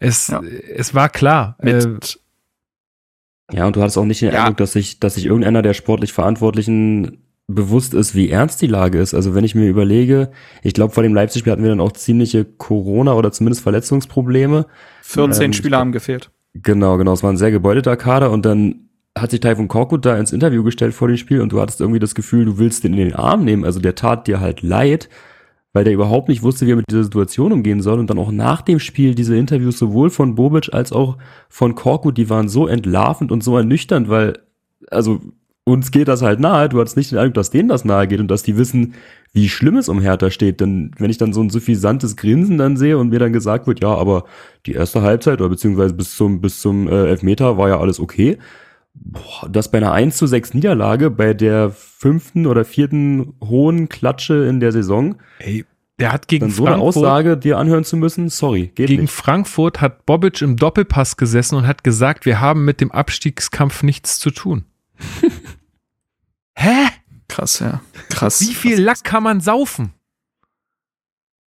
Es, 0.00 0.28
Ja. 0.28 0.40
es 0.74 0.94
war 0.94 1.08
klar. 1.10 1.56
Mit, 1.62 1.84
Äh, 3.50 3.56
Ja, 3.56 3.66
und 3.66 3.76
du 3.76 3.80
hattest 3.82 3.96
auch 3.98 4.04
nicht 4.04 4.20
den 4.20 4.32
Ja. 4.32 4.40
Eindruck, 4.44 4.58
dass 4.58 4.72
sich, 4.72 5.00
dass 5.00 5.14
sich 5.14 5.24
irgendeiner 5.26 5.62
der 5.62 5.72
sportlich 5.74 6.12
Verantwortlichen 6.12 7.24
bewusst 7.46 7.94
ist, 7.94 8.14
wie 8.14 8.28
ernst 8.28 8.60
die 8.60 8.66
Lage 8.66 8.98
ist. 8.98 9.14
Also 9.14 9.34
wenn 9.34 9.42
ich 9.44 9.54
mir 9.54 9.68
überlege, 9.68 10.30
ich 10.62 10.74
glaube, 10.74 10.92
vor 10.92 11.02
dem 11.02 11.14
Leipzig-Spiel 11.14 11.50
hatten 11.52 11.62
wir 11.62 11.70
dann 11.70 11.80
auch 11.80 11.92
ziemliche 11.92 12.44
Corona- 12.44 13.14
oder 13.14 13.32
zumindest 13.32 13.62
Verletzungsprobleme. 13.62 14.66
14 15.02 15.42
Ähm, 15.44 15.52
Spieler 15.54 15.78
haben 15.78 15.92
gefehlt. 15.92 16.30
Genau, 16.54 16.96
genau. 16.96 17.12
Es 17.12 17.22
war 17.22 17.30
ein 17.30 17.36
sehr 17.36 17.50
gebeutelter 17.50 17.96
Kader 17.96 18.30
und 18.30 18.44
dann 18.44 18.88
hat 19.16 19.30
sich 19.30 19.40
Taifun 19.40 19.68
Korkut 19.68 20.04
da 20.04 20.16
ins 20.16 20.32
Interview 20.32 20.62
gestellt 20.62 20.94
vor 20.94 21.08
dem 21.08 21.16
Spiel 21.16 21.40
und 21.40 21.52
du 21.52 21.60
hattest 21.60 21.80
irgendwie 21.80 21.98
das 21.98 22.14
Gefühl, 22.14 22.44
du 22.44 22.58
willst 22.58 22.84
den 22.84 22.94
in 22.94 23.08
den 23.08 23.14
Arm 23.14 23.44
nehmen. 23.44 23.64
Also 23.64 23.80
der 23.80 23.94
tat 23.94 24.26
dir 24.26 24.40
halt 24.40 24.62
leid, 24.62 25.08
weil 25.72 25.84
der 25.84 25.92
überhaupt 25.92 26.28
nicht 26.28 26.42
wusste, 26.42 26.66
wie 26.66 26.72
er 26.72 26.76
mit 26.76 26.86
dieser 26.90 27.04
Situation 27.04 27.52
umgehen 27.52 27.82
soll. 27.82 27.98
Und 27.98 28.10
dann 28.10 28.18
auch 28.18 28.30
nach 28.30 28.62
dem 28.62 28.78
Spiel 28.78 29.14
diese 29.14 29.36
Interviews 29.36 29.78
sowohl 29.78 30.10
von 30.10 30.34
Bobic 30.34 30.72
als 30.72 30.92
auch 30.92 31.18
von 31.48 31.74
Korkut, 31.74 32.16
die 32.16 32.30
waren 32.30 32.48
so 32.48 32.66
entlarvend 32.66 33.32
und 33.32 33.42
so 33.42 33.56
ernüchternd, 33.56 34.08
weil, 34.08 34.38
also 34.90 35.20
uns 35.68 35.90
geht 35.90 36.08
das 36.08 36.22
halt 36.22 36.40
nahe. 36.40 36.68
Du 36.68 36.80
hattest 36.80 36.96
nicht 36.96 37.12
den 37.12 37.18
Eindruck, 37.18 37.34
dass 37.34 37.50
denen 37.50 37.68
das 37.68 37.84
nahe 37.84 38.08
geht 38.08 38.20
und 38.20 38.28
dass 38.28 38.42
die 38.42 38.56
wissen, 38.56 38.94
wie 39.32 39.48
schlimm 39.48 39.76
es 39.76 39.88
um 39.88 40.00
Hertha 40.00 40.30
steht. 40.30 40.60
Denn 40.60 40.90
wenn 40.98 41.10
ich 41.10 41.18
dann 41.18 41.32
so 41.32 41.42
ein 41.42 41.50
suffisantes 41.50 42.16
Grinsen 42.16 42.58
dann 42.58 42.76
sehe 42.76 42.98
und 42.98 43.10
mir 43.10 43.18
dann 43.18 43.32
gesagt 43.32 43.66
wird, 43.66 43.80
ja, 43.80 43.94
aber 43.94 44.24
die 44.66 44.72
erste 44.72 45.02
Halbzeit 45.02 45.40
oder 45.40 45.50
beziehungsweise 45.50 45.94
bis 45.94 46.16
zum, 46.16 46.40
bis 46.40 46.60
zum 46.60 46.88
äh, 46.88 47.08
Elfmeter 47.08 47.58
war 47.58 47.68
ja 47.68 47.78
alles 47.78 48.00
okay. 48.00 48.38
Boah, 48.94 49.48
das 49.48 49.70
bei 49.70 49.78
einer 49.78 49.92
1 49.92 50.16
zu 50.16 50.26
6 50.26 50.54
Niederlage, 50.54 51.10
bei 51.10 51.34
der 51.34 51.70
fünften 51.70 52.46
oder 52.46 52.64
vierten 52.64 53.34
hohen 53.44 53.88
Klatsche 53.88 54.46
in 54.46 54.58
der 54.58 54.72
Saison, 54.72 55.16
ey, 55.38 55.64
der 55.98 56.12
hat 56.12 56.28
gegen 56.28 56.46
dann 56.46 56.50
so 56.50 56.64
eine 56.64 56.76
Frankfurt, 56.76 56.96
Aussage 56.96 57.36
dir 57.36 57.58
anhören 57.58 57.84
zu 57.84 57.96
müssen, 57.96 58.28
sorry, 58.28 58.72
geht 58.74 58.88
gegen 58.88 59.02
nicht. 59.02 59.12
Frankfurt 59.12 59.80
hat 59.80 60.06
Bobic 60.06 60.42
im 60.42 60.56
Doppelpass 60.56 61.16
gesessen 61.16 61.56
und 61.56 61.66
hat 61.66 61.84
gesagt, 61.84 62.24
wir 62.24 62.40
haben 62.40 62.64
mit 62.64 62.80
dem 62.80 62.90
Abstiegskampf 62.90 63.82
nichts 63.82 64.18
zu 64.18 64.30
tun. 64.30 64.64
Hä? 66.60 66.88
Krass, 67.28 67.60
ja. 67.60 67.80
Krass. 68.08 68.40
Wie 68.40 68.54
viel 68.54 68.80
Lack 68.80 69.04
kann 69.04 69.22
man 69.22 69.40
saufen? 69.40 69.92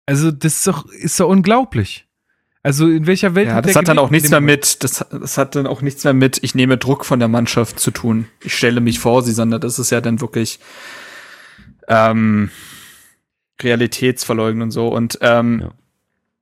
Also, 0.06 0.30
das 0.30 0.56
ist 0.58 0.66
doch, 0.66 0.86
ist 0.86 1.18
doch 1.18 1.28
unglaublich. 1.28 2.06
Also, 2.62 2.88
in 2.88 3.06
welcher 3.06 3.34
Welt 3.34 3.48
Ja, 3.48 3.54
hat 3.54 3.64
das 3.64 3.72
der 3.72 3.80
hat 3.80 3.88
dann 3.88 3.98
auch 3.98 4.10
nichts 4.10 4.30
mehr 4.30 4.40
mit, 4.42 4.82
das, 4.84 5.04
das 5.10 5.38
hat 5.38 5.54
dann 5.54 5.66
auch 5.66 5.80
nichts 5.80 6.04
mehr 6.04 6.12
mit, 6.12 6.42
ich 6.42 6.54
nehme 6.54 6.76
Druck 6.76 7.06
von 7.06 7.18
der 7.20 7.28
Mannschaft 7.28 7.80
zu 7.80 7.90
tun. 7.90 8.26
Ich 8.42 8.54
stelle 8.54 8.80
mich 8.82 8.98
vor 8.98 9.22
sie, 9.22 9.32
sondern 9.32 9.60
das 9.62 9.78
ist 9.78 9.90
ja 9.90 10.00
dann 10.02 10.20
wirklich 10.20 10.58
ähm, 11.88 12.50
Realitätsverleugnung 13.62 14.64
und 14.64 14.70
so. 14.72 14.88
Und 14.88 15.18
ähm, 15.22 15.60
Ja. 15.62 15.70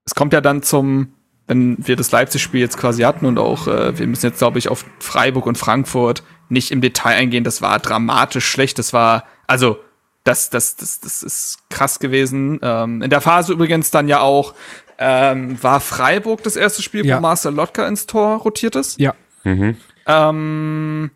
es 0.05 0.15
kommt 0.17 0.33
ja 0.33 0.41
dann 0.41 0.63
zum, 0.63 1.13
wenn 1.47 1.77
wir 1.87 1.95
das 1.97 2.11
Leipzig-Spiel 2.11 2.61
jetzt 2.61 2.79
quasi 2.79 3.03
hatten 3.03 3.27
und 3.27 3.39
auch, 3.39 3.69
äh, 3.69 3.97
wir 3.99 4.07
müssen 4.09 4.27
jetzt, 4.27 4.39
glaube 4.39 4.59
ich, 4.59 4.69
auf 4.69 4.85
Freiburg 4.99 5.47
und 5.47 5.57
Frankfurt 5.59 6.25
nicht 6.49 6.71
im 6.71 6.81
Detail 6.81 7.17
eingehen, 7.17 7.45
das 7.45 7.63
war 7.63 7.79
dramatisch 7.79 8.47
schlecht. 8.47 8.79
Das 8.79 8.93
war, 8.93 9.25
also, 9.47 9.79
das, 10.25 10.51
das, 10.51 10.77
das, 10.77 11.01
das 11.01 11.23
ist 11.23 11.59
krass 11.71 11.99
gewesen. 12.01 12.59
Ähm, 12.63 13.03
in 13.03 13.11
der 13.11 13.21
Phase 13.21 13.53
übrigens 13.53 13.91
dann 13.91 14.09
ja 14.09 14.21
auch, 14.21 14.55
ähm, 14.99 15.63
war 15.63 15.81
Freiburg 15.81 16.43
das 16.43 16.57
erste 16.57 16.83
Spiel, 16.83 17.05
Ja. 17.07 17.17
wo 17.17 17.21
Marcel 17.21 17.55
Lotka 17.55 17.87
ins 17.87 18.07
Tor 18.07 18.39
rotiert 18.39 18.77
ist. 18.77 18.99
Ja, 18.99 19.15
Mhm. 19.45 19.77
Ähm, 20.07 21.11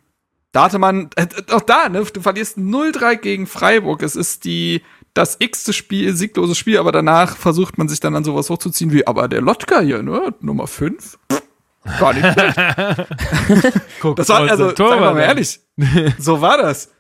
da 0.53 0.65
hatte 0.65 0.79
man, 0.79 1.11
äh, 1.17 1.27
auch 1.53 1.63
da, 1.63 1.89
ne, 1.89 2.05
du 2.05 2.21
verlierst 2.21 2.59
0-3 2.59 3.17
gegen 3.17 3.47
Freiburg. 3.47 4.03
Es 4.03 4.15
ist 4.17 4.45
die, 4.45 4.83
das 5.15 5.37
x-te 5.41 5.73
Spiel, 5.73 6.15
sieglose 6.15 6.55
Spiel, 6.55 6.79
aber 6.79 6.93
danach 6.93 7.37
versucht 7.37 7.79
man 7.79 7.89
sich 7.89 7.99
dann 8.01 8.15
an 8.15 8.23
sowas 8.25 8.51
hochzuziehen 8.51 8.93
wie, 8.93 9.07
aber 9.07 9.27
der 9.29 9.41
Lotka 9.41 9.81
hier, 9.81 10.03
ne, 10.03 10.35
Nummer 10.41 10.67
5. 10.67 11.19
Gar 11.99 12.13
nicht 12.15 12.33
schlecht. 12.33 12.57
Guck, 14.01 14.17
Das 14.17 14.29
war, 14.29 14.41
also, 14.41 14.69
sagen 14.69 14.79
wir 15.01 15.13
mal 15.13 15.21
ehrlich. 15.21 15.61
So 16.19 16.41
war 16.41 16.59
das. 16.59 16.91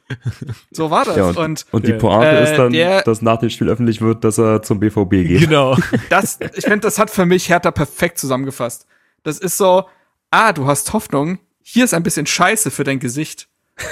So 0.70 0.90
war 0.90 1.04
das. 1.04 1.16
Ja, 1.16 1.24
und, 1.28 1.36
und 1.36 1.66
und 1.70 1.86
die. 1.86 1.92
Pointe 1.92 2.26
Äh, 2.26 2.44
ist 2.50 2.56
dann, 2.58 2.72
der- 2.72 3.02
dass 3.02 3.22
nach 3.22 3.38
dem 3.38 3.50
Spiel 3.50 3.68
öffentlich 3.68 4.00
wird, 4.00 4.24
dass 4.24 4.38
er 4.38 4.62
zum 4.62 4.80
BVB 4.80 5.10
geht. 5.10 5.40
Genau. 5.40 5.76
das, 6.08 6.38
ich 6.54 6.64
finde, 6.64 6.80
das 6.80 6.98
hat 6.98 7.10
für 7.10 7.26
mich 7.26 7.48
Hertha 7.48 7.70
perfekt 7.70 8.18
zusammengefasst. 8.18 8.86
Das 9.22 9.38
ist 9.38 9.56
so, 9.58 9.86
ah, 10.30 10.52
du 10.52 10.66
hast 10.66 10.92
Hoffnung, 10.92 11.38
hier 11.62 11.84
ist 11.84 11.92
ein 11.94 12.02
bisschen 12.02 12.26
Scheiße 12.26 12.70
für 12.70 12.84
dein 12.84 12.98
Gesicht. 13.00 13.48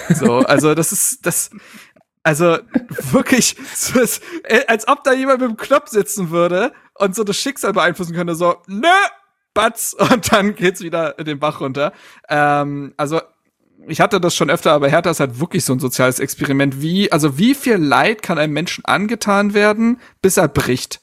So, 0.08 0.38
also 0.38 0.74
das 0.74 0.90
ist, 0.92 1.24
das, 1.26 1.50
also 2.22 2.58
wirklich, 3.12 3.56
so 3.74 4.00
ist, 4.00 4.22
äh, 4.44 4.60
als 4.66 4.88
ob 4.88 5.04
da 5.04 5.12
jemand 5.12 5.40
mit 5.40 5.50
dem 5.50 5.56
Knopf 5.56 5.88
sitzen 5.90 6.30
würde 6.30 6.72
und 6.94 7.14
so 7.14 7.24
das 7.24 7.36
Schicksal 7.36 7.72
beeinflussen 7.72 8.14
könnte, 8.14 8.34
so, 8.34 8.56
nö, 8.66 8.88
Batz, 9.58 9.92
und 9.98 10.32
dann 10.32 10.54
geht's 10.54 10.82
wieder 10.82 11.14
den 11.14 11.40
Bach 11.40 11.60
runter. 11.60 11.92
Ähm, 12.28 12.94
also, 12.96 13.20
ich 13.88 14.00
hatte 14.00 14.20
das 14.20 14.36
schon 14.36 14.50
öfter, 14.50 14.72
aber 14.72 14.88
Hertha 14.88 15.10
ist 15.10 15.18
halt 15.18 15.40
wirklich 15.40 15.64
so 15.64 15.72
ein 15.72 15.80
soziales 15.80 16.20
Experiment. 16.20 16.80
Wie, 16.80 17.10
also 17.10 17.38
wie 17.38 17.54
viel 17.54 17.74
Leid 17.74 18.22
kann 18.22 18.38
einem 18.38 18.52
Menschen 18.52 18.84
angetan 18.84 19.54
werden, 19.54 20.00
bis 20.22 20.36
er 20.36 20.46
bricht? 20.46 21.00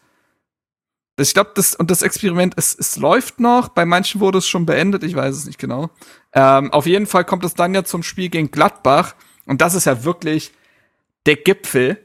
Ich 1.19 1.34
glaube, 1.34 1.52
das 1.56 1.76
und 1.76 1.91
das 1.91 2.02
Experiment, 2.02 2.53
es, 2.57 2.73
es 2.77 2.95
läuft 2.95 3.41
noch. 3.41 3.69
Bei 3.69 3.86
manchen 3.86 4.22
wurde 4.22 4.38
es 4.38 4.48
schon 4.48 4.65
beendet, 4.65 5.03
ich 5.03 5.15
weiß 5.15 5.36
es 5.36 5.45
nicht 5.45 5.60
genau. 5.60 5.90
Ähm, 6.34 6.72
auf 6.72 6.86
jeden 6.86 7.07
Fall 7.07 7.26
kommt 7.26 7.44
es 7.44 7.56
dann 7.56 7.73
ja 7.73 7.84
zum 7.84 8.03
Spiel 8.03 8.30
gegen 8.30 8.52
Gladbach 8.52 9.15
und 9.45 9.61
das 9.61 9.73
ist 9.73 9.86
ja 9.86 10.06
wirklich 10.06 10.53
der 11.26 11.36
Gipfel. 11.36 11.98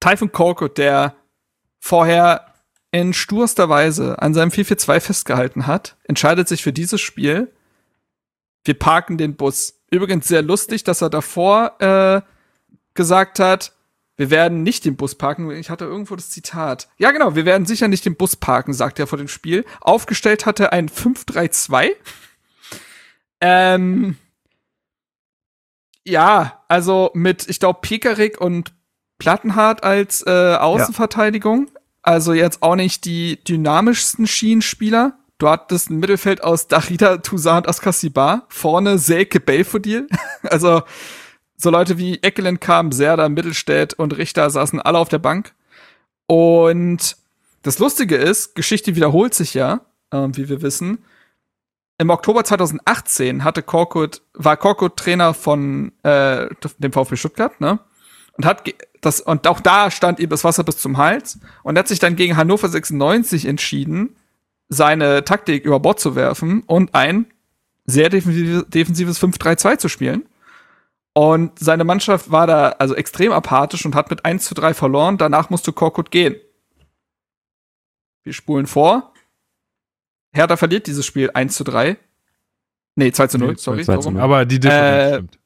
Typhon 0.00 0.32
Korkut, 0.32 0.76
der 0.76 1.16
vorher 1.78 2.55
in 2.90 3.12
sturster 3.12 3.68
Weise 3.68 4.20
an 4.22 4.34
seinem 4.34 4.50
442 4.50 5.06
festgehalten 5.06 5.66
hat, 5.66 5.96
entscheidet 6.04 6.48
sich 6.48 6.62
für 6.62 6.72
dieses 6.72 7.00
Spiel. 7.00 7.52
Wir 8.64 8.78
parken 8.78 9.18
den 9.18 9.36
Bus. 9.36 9.80
Übrigens 9.90 10.28
sehr 10.28 10.42
lustig, 10.42 10.84
dass 10.84 11.02
er 11.02 11.10
davor 11.10 11.80
äh, 11.80 12.22
gesagt 12.94 13.38
hat, 13.38 13.72
wir 14.16 14.30
werden 14.30 14.62
nicht 14.62 14.84
den 14.84 14.96
Bus 14.96 15.14
parken. 15.14 15.50
Ich 15.50 15.68
hatte 15.68 15.84
irgendwo 15.84 16.16
das 16.16 16.30
Zitat. 16.30 16.88
Ja, 16.96 17.10
genau, 17.10 17.34
wir 17.34 17.44
werden 17.44 17.66
sicher 17.66 17.86
nicht 17.86 18.04
den 18.04 18.16
Bus 18.16 18.34
parken, 18.34 18.72
sagt 18.72 18.98
er 18.98 19.06
vor 19.06 19.18
dem 19.18 19.28
Spiel. 19.28 19.64
Aufgestellt 19.80 20.46
hat 20.46 20.58
er 20.58 20.72
ein 20.72 20.88
5-3-2. 20.88 21.90
Ähm, 23.42 24.16
ja, 26.04 26.64
also 26.68 27.10
mit, 27.14 27.48
ich 27.48 27.60
glaube, 27.60 27.80
Pekarik 27.82 28.40
und 28.40 28.72
Plattenhardt 29.18 29.84
als 29.84 30.24
äh, 30.26 30.54
Außenverteidigung. 30.54 31.70
Also 32.06 32.34
jetzt 32.34 32.62
auch 32.62 32.76
nicht 32.76 33.04
die 33.04 33.42
dynamischsten 33.42 34.28
Schienenspieler. 34.28 35.18
Du 35.38 35.48
hattest 35.48 35.90
ein 35.90 35.98
Mittelfeld 35.98 36.42
aus 36.42 36.68
Darida, 36.68 37.16
Toussaint 37.16 37.66
und 37.66 37.68
Askasibar. 37.68 38.46
Vorne 38.48 38.98
Selke 38.98 39.40
Belfodil. 39.40 40.06
also 40.44 40.82
so 41.56 41.70
Leute 41.70 41.98
wie 41.98 42.22
Eckelen 42.22 42.60
kamen, 42.60 42.92
Serda, 42.92 43.28
Mittelstädt 43.28 43.94
und 43.94 44.16
Richter 44.16 44.48
saßen 44.50 44.80
alle 44.80 44.98
auf 44.98 45.08
der 45.08 45.18
Bank. 45.18 45.52
Und 46.26 47.16
das 47.62 47.80
Lustige 47.80 48.14
ist, 48.14 48.54
Geschichte 48.54 48.94
wiederholt 48.94 49.34
sich 49.34 49.54
ja, 49.54 49.80
ähm, 50.12 50.36
wie 50.36 50.48
wir 50.48 50.62
wissen. 50.62 51.04
Im 51.98 52.10
Oktober 52.10 52.44
2018 52.44 53.42
hatte 53.42 53.64
Korkut, 53.64 54.22
war 54.32 54.56
Korkut 54.56 54.96
Trainer 54.96 55.34
von 55.34 55.90
äh, 56.04 56.46
dem 56.78 56.92
VfB 56.92 57.16
Stuttgart, 57.16 57.60
ne? 57.60 57.80
Und 58.36 58.44
hat 58.44 58.62
das, 59.00 59.20
und 59.20 59.46
auch 59.46 59.60
da 59.60 59.90
stand 59.90 60.18
ihm 60.20 60.28
das 60.28 60.44
Wasser 60.44 60.64
bis 60.64 60.76
zum 60.78 60.98
Hals 60.98 61.38
und 61.62 61.78
hat 61.78 61.88
sich 61.88 61.98
dann 61.98 62.16
gegen 62.16 62.36
Hannover 62.36 62.68
96 62.68 63.46
entschieden, 63.46 64.16
seine 64.68 65.24
Taktik 65.24 65.64
über 65.64 65.80
Bord 65.80 66.00
zu 66.00 66.16
werfen 66.16 66.62
und 66.66 66.94
ein 66.94 67.26
sehr 67.86 68.08
defensives, 68.08 68.64
defensives 68.68 69.22
5-3-2 69.22 69.78
zu 69.78 69.88
spielen. 69.88 70.26
Und 71.14 71.58
seine 71.58 71.84
Mannschaft 71.84 72.30
war 72.30 72.46
da 72.46 72.70
also 72.70 72.94
extrem 72.94 73.32
apathisch 73.32 73.86
und 73.86 73.94
hat 73.94 74.10
mit 74.10 74.24
1 74.24 74.44
zu 74.44 74.54
3 74.54 74.74
verloren. 74.74 75.16
Danach 75.16 75.48
musste 75.48 75.72
Korkut 75.72 76.10
gehen. 76.10 76.34
Wir 78.24 78.32
spulen 78.34 78.66
vor. 78.66 79.14
Hertha 80.32 80.56
verliert 80.56 80.86
dieses 80.88 81.06
Spiel 81.06 81.30
1 81.32 81.54
zu 81.56 81.64
3. 81.64 81.96
Nee, 82.96 83.12
2 83.12 83.26
zu 83.28 83.38
0, 83.38 83.48
Nee, 83.48 83.54
sorry. 83.56 83.84
2 83.84 83.94
so 83.94 84.00
zu 84.00 84.08
rum. 84.08 84.14
0. 84.14 84.22
Aber 84.22 84.44
die 84.44 84.60
Differenz 84.60 85.06
Äh, 85.06 85.14
stimmt. 85.14 85.38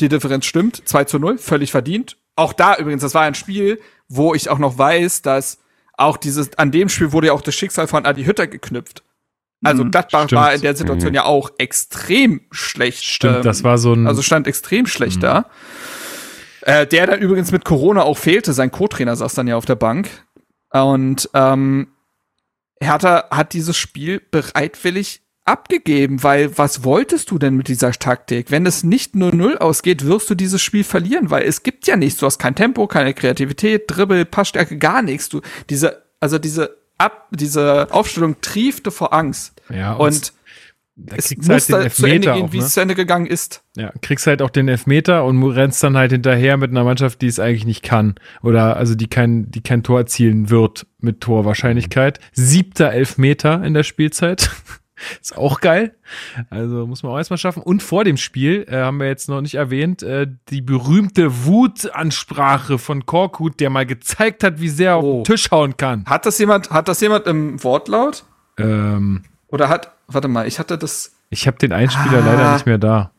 Die 0.00 0.08
Differenz 0.08 0.46
stimmt. 0.46 0.82
2 0.88 1.04
zu 1.04 1.18
0, 1.18 1.38
völlig 1.38 1.72
verdient. 1.72 2.16
Auch 2.38 2.52
da 2.52 2.76
übrigens, 2.76 3.02
das 3.02 3.14
war 3.14 3.22
ein 3.22 3.34
Spiel, 3.34 3.80
wo 4.08 4.32
ich 4.32 4.48
auch 4.48 4.58
noch 4.58 4.78
weiß, 4.78 5.22
dass 5.22 5.58
auch 5.96 6.16
dieses, 6.16 6.56
an 6.56 6.70
dem 6.70 6.88
Spiel 6.88 7.10
wurde 7.12 7.26
ja 7.26 7.32
auch 7.32 7.40
das 7.40 7.56
Schicksal 7.56 7.88
von 7.88 8.06
Adi 8.06 8.24
Hütter 8.24 8.46
geknüpft. 8.46 9.02
Also 9.64 9.82
Mhm. 9.84 9.90
Gladbach 9.90 10.26
Stimmt. 10.26 10.40
war 10.40 10.54
in 10.54 10.60
der 10.60 10.76
Situation 10.76 11.14
ja 11.14 11.24
auch 11.24 11.50
extrem 11.58 12.42
schlecht. 12.52 13.02
Stimmt, 13.04 13.38
ähm, 13.38 13.42
das 13.42 13.64
war 13.64 13.76
so 13.76 13.92
ein. 13.92 14.06
Also 14.06 14.22
stand 14.22 14.46
extrem 14.46 14.86
schlecht 14.86 15.16
Mhm. 15.16 15.20
da. 15.22 15.46
Äh, 16.62 16.86
der 16.86 17.08
dann 17.08 17.20
übrigens 17.20 17.50
mit 17.50 17.64
Corona 17.64 18.02
auch 18.02 18.18
fehlte. 18.18 18.52
Sein 18.52 18.70
Co-Trainer 18.70 19.16
saß 19.16 19.34
dann 19.34 19.48
ja 19.48 19.56
auf 19.56 19.64
der 19.64 19.74
Bank. 19.74 20.08
Und 20.70 21.28
ähm, 21.34 21.88
Hertha 22.80 23.24
hat 23.32 23.52
dieses 23.52 23.76
Spiel 23.76 24.20
bereitwillig 24.30 25.22
abgegeben, 25.48 26.22
weil 26.22 26.56
was 26.58 26.84
wolltest 26.84 27.30
du 27.30 27.38
denn 27.38 27.56
mit 27.56 27.68
dieser 27.68 27.92
Taktik? 27.92 28.50
Wenn 28.50 28.66
es 28.66 28.84
nicht 28.84 29.16
nur 29.16 29.34
null 29.34 29.58
ausgeht, 29.58 30.04
wirst 30.04 30.28
du 30.30 30.34
dieses 30.34 30.60
Spiel 30.62 30.84
verlieren, 30.84 31.30
weil 31.30 31.44
es 31.44 31.62
gibt 31.62 31.86
ja 31.86 31.96
nichts. 31.96 32.20
Du 32.20 32.26
hast 32.26 32.38
kein 32.38 32.54
Tempo, 32.54 32.86
keine 32.86 33.14
Kreativität, 33.14 33.84
Dribbel, 33.86 34.24
Passstärke, 34.24 34.78
gar 34.78 35.02
nichts. 35.02 35.28
Du, 35.28 35.40
diese, 35.70 36.04
also 36.20 36.38
diese 36.38 36.76
ab, 36.98 37.28
diese 37.30 37.88
Aufstellung 37.90 38.36
triefte 38.40 38.90
vor 38.90 39.12
Angst. 39.14 39.60
Ja, 39.70 39.94
Und 39.94 40.34
da 41.00 41.14
es 41.16 41.28
kriegst 41.28 41.48
muss 41.48 41.66
du 41.66 41.74
halt 41.74 41.84
den 41.84 41.88
da 41.88 41.94
zu 41.94 42.06
Ende 42.06 42.14
Elfmeter 42.16 42.34
gehen, 42.34 42.44
auch, 42.44 42.52
wie 42.52 42.58
ne? 42.58 42.64
es 42.64 42.72
zu 42.72 42.80
Ende 42.80 42.94
gegangen 42.96 43.26
ist. 43.26 43.62
Ja, 43.76 43.92
kriegst 44.02 44.26
halt 44.26 44.42
auch 44.42 44.50
den 44.50 44.68
Elfmeter 44.68 45.24
und 45.24 45.42
rennst 45.44 45.82
dann 45.82 45.96
halt 45.96 46.10
hinterher 46.10 46.56
mit 46.56 46.70
einer 46.70 46.82
Mannschaft, 46.82 47.22
die 47.22 47.28
es 47.28 47.38
eigentlich 47.38 47.64
nicht 47.64 47.84
kann. 47.84 48.16
Oder 48.42 48.76
also 48.76 48.96
die 48.96 49.06
kein, 49.06 49.50
die 49.50 49.62
kein 49.62 49.84
Tor 49.84 50.00
erzielen 50.00 50.50
wird 50.50 50.86
mit 50.98 51.20
Torwahrscheinlichkeit. 51.20 52.18
Siebter 52.32 52.92
Elfmeter 52.92 53.62
in 53.64 53.74
der 53.74 53.84
Spielzeit. 53.84 54.50
Ist 55.22 55.36
auch 55.36 55.60
geil. 55.60 55.94
Also 56.50 56.86
muss 56.86 57.02
man 57.02 57.12
auch 57.12 57.18
erstmal 57.18 57.38
schaffen. 57.38 57.62
Und 57.62 57.82
vor 57.82 58.04
dem 58.04 58.16
Spiel, 58.16 58.66
äh, 58.68 58.76
haben 58.76 58.98
wir 58.98 59.06
jetzt 59.06 59.28
noch 59.28 59.40
nicht 59.40 59.54
erwähnt, 59.54 60.02
äh, 60.02 60.26
die 60.50 60.60
berühmte 60.60 61.44
Wutansprache 61.44 62.78
von 62.78 63.06
Korkut, 63.06 63.60
der 63.60 63.70
mal 63.70 63.86
gezeigt 63.86 64.42
hat, 64.44 64.60
wie 64.60 64.68
sehr 64.68 64.90
er 64.90 64.96
auf 64.96 65.04
Oh. 65.04 65.16
den 65.22 65.24
Tisch 65.24 65.50
hauen 65.50 65.76
kann. 65.76 66.04
Hat 66.06 66.26
das 66.26 66.38
jemand, 66.38 66.70
hat 66.70 66.88
das 66.88 67.00
jemand 67.00 67.26
im 67.26 67.62
Wortlaut? 67.62 68.24
Ähm, 68.58 69.22
Oder 69.48 69.68
hat, 69.68 69.92
warte 70.08 70.28
mal, 70.28 70.46
ich 70.46 70.58
hatte 70.58 70.76
das, 70.78 71.12
ich 71.30 71.46
habe 71.46 71.58
den 71.58 71.72
Einspieler 71.72 72.22
Ah. 72.22 72.26
leider 72.26 72.52
nicht 72.54 72.66
mehr 72.66 72.78
da. 72.78 73.10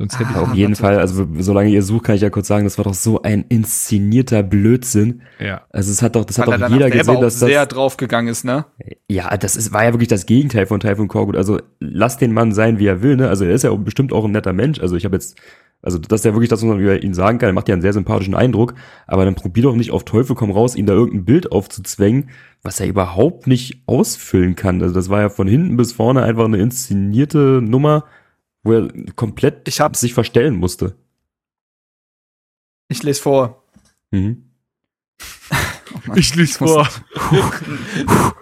Sonst 0.00 0.18
hätte 0.18 0.30
ich 0.30 0.36
Auf 0.38 0.54
jeden 0.54 0.76
Fall, 0.76 0.98
also 0.98 1.28
solange 1.40 1.68
ihr 1.68 1.82
sucht, 1.82 2.04
kann 2.04 2.14
ich 2.14 2.22
ja 2.22 2.30
kurz 2.30 2.48
sagen, 2.48 2.64
das 2.64 2.78
war 2.78 2.86
doch 2.86 2.94
so 2.94 3.20
ein 3.20 3.44
inszenierter 3.50 4.42
Blödsinn. 4.42 5.20
ja. 5.38 5.60
Also 5.68 5.92
es 5.92 6.00
hat 6.00 6.16
doch, 6.16 6.24
das 6.24 6.38
hat 6.38 6.46
weil 6.46 6.54
er 6.54 6.68
doch 6.70 6.74
jeder 6.74 6.88
gesehen, 6.88 7.16
auch 7.16 7.20
dass 7.20 7.38
das 7.38 7.50
sehr 7.50 7.66
draufgegangen 7.66 8.32
ist, 8.32 8.42
ne? 8.42 8.64
Ja, 9.10 9.36
das 9.36 9.56
ist, 9.56 9.74
war 9.74 9.84
ja 9.84 9.92
wirklich 9.92 10.08
das 10.08 10.24
Gegenteil 10.24 10.64
von 10.64 10.80
Taifun 10.80 11.06
Korkut. 11.06 11.36
Also 11.36 11.60
lass 11.80 12.16
den 12.16 12.32
Mann 12.32 12.52
sein, 12.52 12.78
wie 12.78 12.86
er 12.86 13.02
will. 13.02 13.16
Ne? 13.16 13.28
Also 13.28 13.44
er 13.44 13.50
ist 13.50 13.62
ja 13.62 13.74
bestimmt 13.74 14.14
auch 14.14 14.24
ein 14.24 14.30
netter 14.30 14.54
Mensch. 14.54 14.80
Also 14.80 14.96
ich 14.96 15.04
habe 15.04 15.16
jetzt, 15.16 15.38
also 15.82 15.98
das 15.98 16.20
ist 16.20 16.24
ja 16.24 16.32
wirklich 16.32 16.48
das, 16.48 16.62
was 16.62 16.66
man 16.66 16.80
über 16.80 17.02
ihn 17.02 17.12
sagen 17.12 17.36
kann. 17.36 17.50
Er 17.50 17.52
macht 17.52 17.68
ja 17.68 17.74
einen 17.74 17.82
sehr 17.82 17.92
sympathischen 17.92 18.34
Eindruck. 18.34 18.72
Aber 19.06 19.26
dann 19.26 19.34
probier 19.34 19.64
doch 19.64 19.76
nicht 19.76 19.90
auf 19.90 20.04
Teufel 20.06 20.34
komm 20.34 20.50
raus, 20.50 20.76
ihn 20.76 20.86
da 20.86 20.94
irgendein 20.94 21.26
Bild 21.26 21.52
aufzuzwängen, 21.52 22.30
was 22.62 22.80
er 22.80 22.86
überhaupt 22.86 23.46
nicht 23.46 23.82
ausfüllen 23.84 24.56
kann. 24.56 24.80
Also 24.80 24.94
das 24.94 25.10
war 25.10 25.20
ja 25.20 25.28
von 25.28 25.46
hinten 25.46 25.76
bis 25.76 25.92
vorne 25.92 26.22
einfach 26.22 26.46
eine 26.46 26.56
inszenierte 26.56 27.60
Nummer, 27.62 28.04
wo 28.62 28.72
er 28.74 28.88
komplett 29.16 29.66
Ich 29.68 29.80
hab's. 29.80 30.00
sich 30.00 30.14
verstellen 30.14 30.56
musste. 30.56 30.96
Ich 32.88 33.02
lese 33.02 33.22
vor. 33.22 33.62
Mhm. 34.10 34.46
Ich 36.14 36.34
lese 36.34 36.58
vor. 36.58 36.88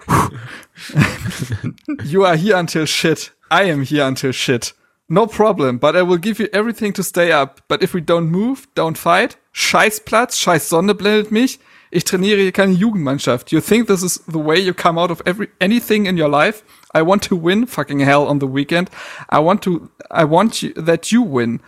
You 2.03 2.23
are 2.25 2.35
here 2.37 2.57
until 2.57 2.87
shit. 2.87 3.31
I 3.51 3.63
am 3.71 3.83
here 3.83 4.05
until 4.05 4.31
shit. 4.33 4.73
No 5.07 5.25
problem, 5.25 5.79
but 5.79 5.95
I 5.95 6.01
will 6.03 6.19
give 6.19 6.39
you 6.39 6.47
everything 6.53 6.93
to 6.93 7.03
stay 7.03 7.31
up. 7.31 7.63
But 7.67 7.81
if 7.81 7.93
we 7.93 8.01
don't 8.01 8.29
move, 8.29 8.67
don't 8.75 8.97
fight, 8.97 9.37
Scheißplatz, 9.53 10.37
scheiß 10.39 10.69
Sonne 10.69 10.93
blendet 10.93 11.31
mich. 11.31 11.59
Ich 11.91 12.03
trainiere 12.05 12.39
hier 12.41 12.51
keine 12.51 12.73
Jugendmannschaft. 12.73 13.51
You 13.51 13.59
think 13.61 13.87
this 13.87 14.03
is 14.03 14.23
the 14.27 14.37
way 14.45 14.59
you 14.59 14.73
come 14.73 14.99
out 14.99 15.09
of 15.09 15.21
every 15.25 15.49
anything 15.59 16.05
in 16.05 16.19
your 16.19 16.29
life? 16.29 16.63
I 16.95 17.01
want 17.01 17.23
to 17.29 17.41
win, 17.41 17.67
fucking 17.67 17.99
hell 17.99 18.25
on 18.27 18.39
the 18.39 18.47
weekend. 18.47 18.89
I 19.31 19.37
want 19.37 19.63
to, 19.63 19.89
I 20.11 20.23
want 20.23 20.61
you, 20.61 20.71
that 20.73 21.07
you 21.11 21.23
win. 21.23 21.61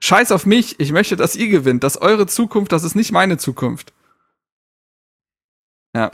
Scheiß 0.00 0.32
auf 0.32 0.46
mich, 0.46 0.78
ich 0.78 0.92
möchte, 0.92 1.16
dass 1.16 1.36
ihr 1.36 1.48
gewinnt. 1.48 1.84
Das 1.84 1.96
ist 1.96 2.02
eure 2.02 2.26
Zukunft, 2.26 2.72
das 2.72 2.84
ist 2.84 2.94
nicht 2.94 3.12
meine 3.12 3.38
Zukunft. 3.38 3.92
Ja. 5.94 6.10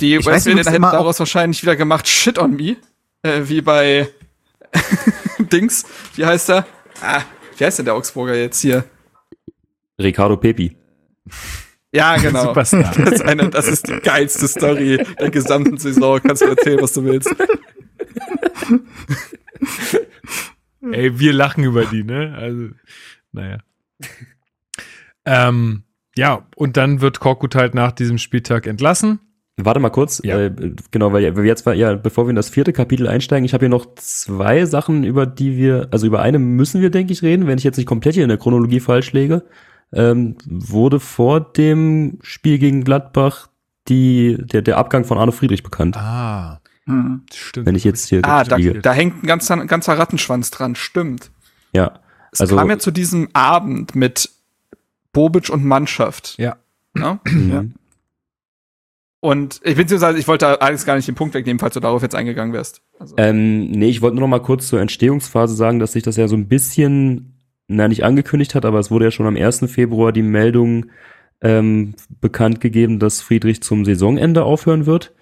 Die 0.00 0.14
übrigens 0.14 0.46
hätten 0.46 0.82
daraus 0.82 1.18
wahrscheinlich 1.18 1.62
wieder 1.62 1.76
gemacht, 1.76 2.08
shit 2.08 2.38
on 2.38 2.56
me. 2.56 2.76
Äh, 3.22 3.42
wie 3.44 3.60
bei 3.60 4.08
Dings. 5.38 5.84
Wie 6.14 6.24
heißt 6.24 6.50
er? 6.50 6.66
Ah, 7.02 7.22
wie 7.56 7.64
heißt 7.64 7.78
denn 7.78 7.84
der 7.84 7.94
Augsburger 7.94 8.34
jetzt 8.34 8.60
hier? 8.60 8.84
Ricardo 10.00 10.36
Pepi. 10.36 10.76
Ja, 11.92 12.16
genau. 12.16 12.42
Superstar. 12.48 12.92
Das 12.96 13.12
ist, 13.14 13.22
eine, 13.22 13.50
das 13.50 13.66
ist 13.66 13.88
die 13.88 13.98
geilste 14.00 14.48
Story 14.48 15.04
der 15.18 15.30
gesamten 15.30 15.76
Saison. 15.76 16.20
Kannst 16.22 16.42
du 16.42 16.46
erzählen, 16.46 16.80
was 16.80 16.92
du 16.92 17.04
willst. 17.04 17.34
Ey, 20.92 21.18
wir 21.18 21.32
lachen 21.32 21.64
über 21.64 21.84
die, 21.84 22.04
ne? 22.04 22.34
Also, 22.36 22.68
naja. 23.32 23.58
ähm, 25.24 25.82
ja, 26.16 26.46
und 26.56 26.76
dann 26.76 27.00
wird 27.00 27.20
Korkut 27.20 27.54
halt 27.54 27.74
nach 27.74 27.92
diesem 27.92 28.18
Spieltag 28.18 28.66
entlassen. 28.66 29.20
Warte 29.56 29.78
mal 29.80 29.90
kurz, 29.90 30.22
Ja. 30.24 30.38
äh, 30.40 30.72
genau, 30.90 31.12
weil 31.12 31.22
jetzt 31.44 31.66
war 31.66 31.74
ja, 31.74 31.94
bevor 31.94 32.24
wir 32.26 32.30
in 32.30 32.36
das 32.36 32.48
vierte 32.48 32.72
Kapitel 32.72 33.06
einsteigen, 33.06 33.44
ich 33.44 33.52
habe 33.52 33.64
hier 33.64 33.68
noch 33.68 33.94
zwei 33.96 34.64
Sachen, 34.64 35.04
über 35.04 35.26
die 35.26 35.56
wir, 35.58 35.88
also 35.90 36.06
über 36.06 36.22
eine 36.22 36.38
müssen 36.38 36.80
wir, 36.80 36.88
denke 36.90 37.12
ich, 37.12 37.22
reden, 37.22 37.46
wenn 37.46 37.58
ich 37.58 37.64
jetzt 37.64 37.76
nicht 37.76 37.86
komplett 37.86 38.14
hier 38.14 38.22
in 38.22 38.30
der 38.30 38.38
Chronologie 38.38 38.80
falsch 38.80 39.12
lege. 39.12 39.44
Ähm, 39.92 40.36
wurde 40.46 40.98
vor 41.00 41.40
dem 41.40 42.18
Spiel 42.22 42.58
gegen 42.58 42.84
Gladbach 42.84 43.48
die, 43.88 44.38
der, 44.40 44.62
der 44.62 44.78
Abgang 44.78 45.04
von 45.04 45.18
Arne 45.18 45.32
Friedrich 45.32 45.62
bekannt. 45.64 45.96
Ah, 45.96 46.59
Hm. 46.86 47.22
stimmt. 47.32 47.66
Wenn 47.66 47.74
ich 47.74 47.84
jetzt 47.84 48.08
hier 48.08 48.20
Ah, 48.24 48.42
da, 48.44 48.56
da 48.58 48.92
hängt 48.92 49.22
ein 49.22 49.26
ganzer, 49.26 49.54
ein 49.60 49.66
ganzer 49.66 49.98
Rattenschwanz 49.98 50.50
dran. 50.50 50.74
Stimmt. 50.74 51.30
Ja. 51.72 52.00
Es 52.32 52.40
Also- 52.40 52.56
kam 52.56 52.68
ja 52.70 52.78
zu 52.78 52.90
diesem 52.90 53.28
Abend 53.32 53.94
mit 53.94 54.30
Bobic 55.12 55.50
und 55.50 55.64
Mannschaft. 55.64 56.36
Ja. 56.38 56.56
Ne? 56.94 57.20
Ja. 57.48 57.64
Und 59.22 59.60
ich 59.64 59.76
beziehungsweise 59.76 60.18
ich 60.18 60.26
wollte 60.28 60.62
alles 60.62 60.86
gar 60.86 60.96
nicht 60.96 61.06
den 61.06 61.14
Punkt 61.14 61.34
wegnehmen, 61.34 61.58
falls 61.58 61.74
du 61.74 61.80
darauf 61.80 62.02
jetzt 62.02 62.14
eingegangen 62.14 62.54
wärst. 62.54 62.80
Also, 62.98 63.14
Ähm, 63.18 63.70
nee, 63.70 63.90
ich 63.90 64.00
wollte 64.00 64.16
nur 64.16 64.22
noch 64.22 64.30
mal 64.30 64.42
kurz 64.42 64.66
zur 64.68 64.80
Entstehungsphase 64.80 65.54
sagen, 65.54 65.78
dass 65.78 65.92
sich 65.92 66.02
das 66.02 66.16
ja 66.16 66.26
so 66.26 66.36
ein 66.36 66.48
bisschen, 66.48 67.34
na 67.68 67.86
nicht 67.88 68.02
angekündigt 68.02 68.54
hat, 68.54 68.64
aber 68.64 68.78
es 68.78 68.90
wurde 68.90 69.06
ja 69.06 69.10
schon 69.10 69.26
am 69.26 69.36
1. 69.36 69.68
Februar 69.68 70.12
die 70.12 70.22
Meldung 70.22 70.86
ähm, 71.42 71.94
bekannt 72.20 72.60
gegeben, 72.60 72.98
dass 72.98 73.20
Friedrich 73.20 73.62
zum 73.62 73.84
Saisonende 73.84 74.42
aufhören 74.44 74.86
wird. 74.86 75.12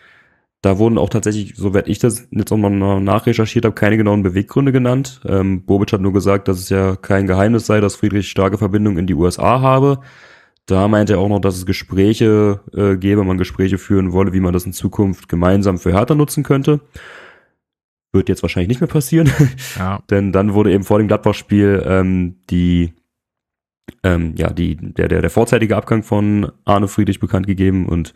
Da 0.60 0.78
wurden 0.78 0.98
auch 0.98 1.08
tatsächlich, 1.08 1.54
soweit 1.56 1.86
ich 1.86 2.00
das 2.00 2.26
jetzt 2.32 2.50
auch 2.50 2.56
mal 2.56 3.00
nachrecherchiert 3.00 3.64
habe, 3.64 3.76
keine 3.76 3.96
genauen 3.96 4.24
Beweggründe 4.24 4.72
genannt. 4.72 5.20
Ähm, 5.24 5.64
Bobic 5.64 5.92
hat 5.92 6.00
nur 6.00 6.12
gesagt, 6.12 6.48
dass 6.48 6.58
es 6.58 6.68
ja 6.68 6.96
kein 6.96 7.28
Geheimnis 7.28 7.66
sei, 7.66 7.80
dass 7.80 7.94
Friedrich 7.94 8.28
starke 8.28 8.58
Verbindungen 8.58 8.98
in 8.98 9.06
die 9.06 9.14
USA 9.14 9.60
habe. 9.60 10.00
Da 10.66 10.88
meinte 10.88 11.14
er 11.14 11.20
auch 11.20 11.28
noch, 11.28 11.40
dass 11.40 11.56
es 11.56 11.64
Gespräche 11.64 12.60
äh, 12.74 12.96
gäbe, 12.96 13.22
man 13.24 13.38
Gespräche 13.38 13.78
führen 13.78 14.12
wolle, 14.12 14.32
wie 14.32 14.40
man 14.40 14.52
das 14.52 14.66
in 14.66 14.72
Zukunft 14.72 15.28
gemeinsam 15.28 15.78
für 15.78 15.92
Hertha 15.92 16.14
nutzen 16.16 16.42
könnte. 16.42 16.80
Wird 18.12 18.28
jetzt 18.28 18.42
wahrscheinlich 18.42 18.68
nicht 18.68 18.80
mehr 18.80 18.88
passieren, 18.88 19.30
Ja. 19.78 20.02
denn 20.10 20.32
dann 20.32 20.54
wurde 20.54 20.72
eben 20.72 20.84
vor 20.84 20.98
dem 20.98 21.06
Gladbach-Spiel 21.06 21.84
ähm, 21.86 22.36
die, 22.50 22.94
ähm, 24.02 24.34
ja, 24.36 24.50
die, 24.50 24.76
der, 24.76 25.06
der, 25.08 25.20
der 25.20 25.30
vorzeitige 25.30 25.76
Abgang 25.76 26.02
von 26.02 26.50
Arne 26.64 26.88
Friedrich 26.88 27.20
bekannt 27.20 27.46
gegeben 27.46 27.86
und 27.86 28.12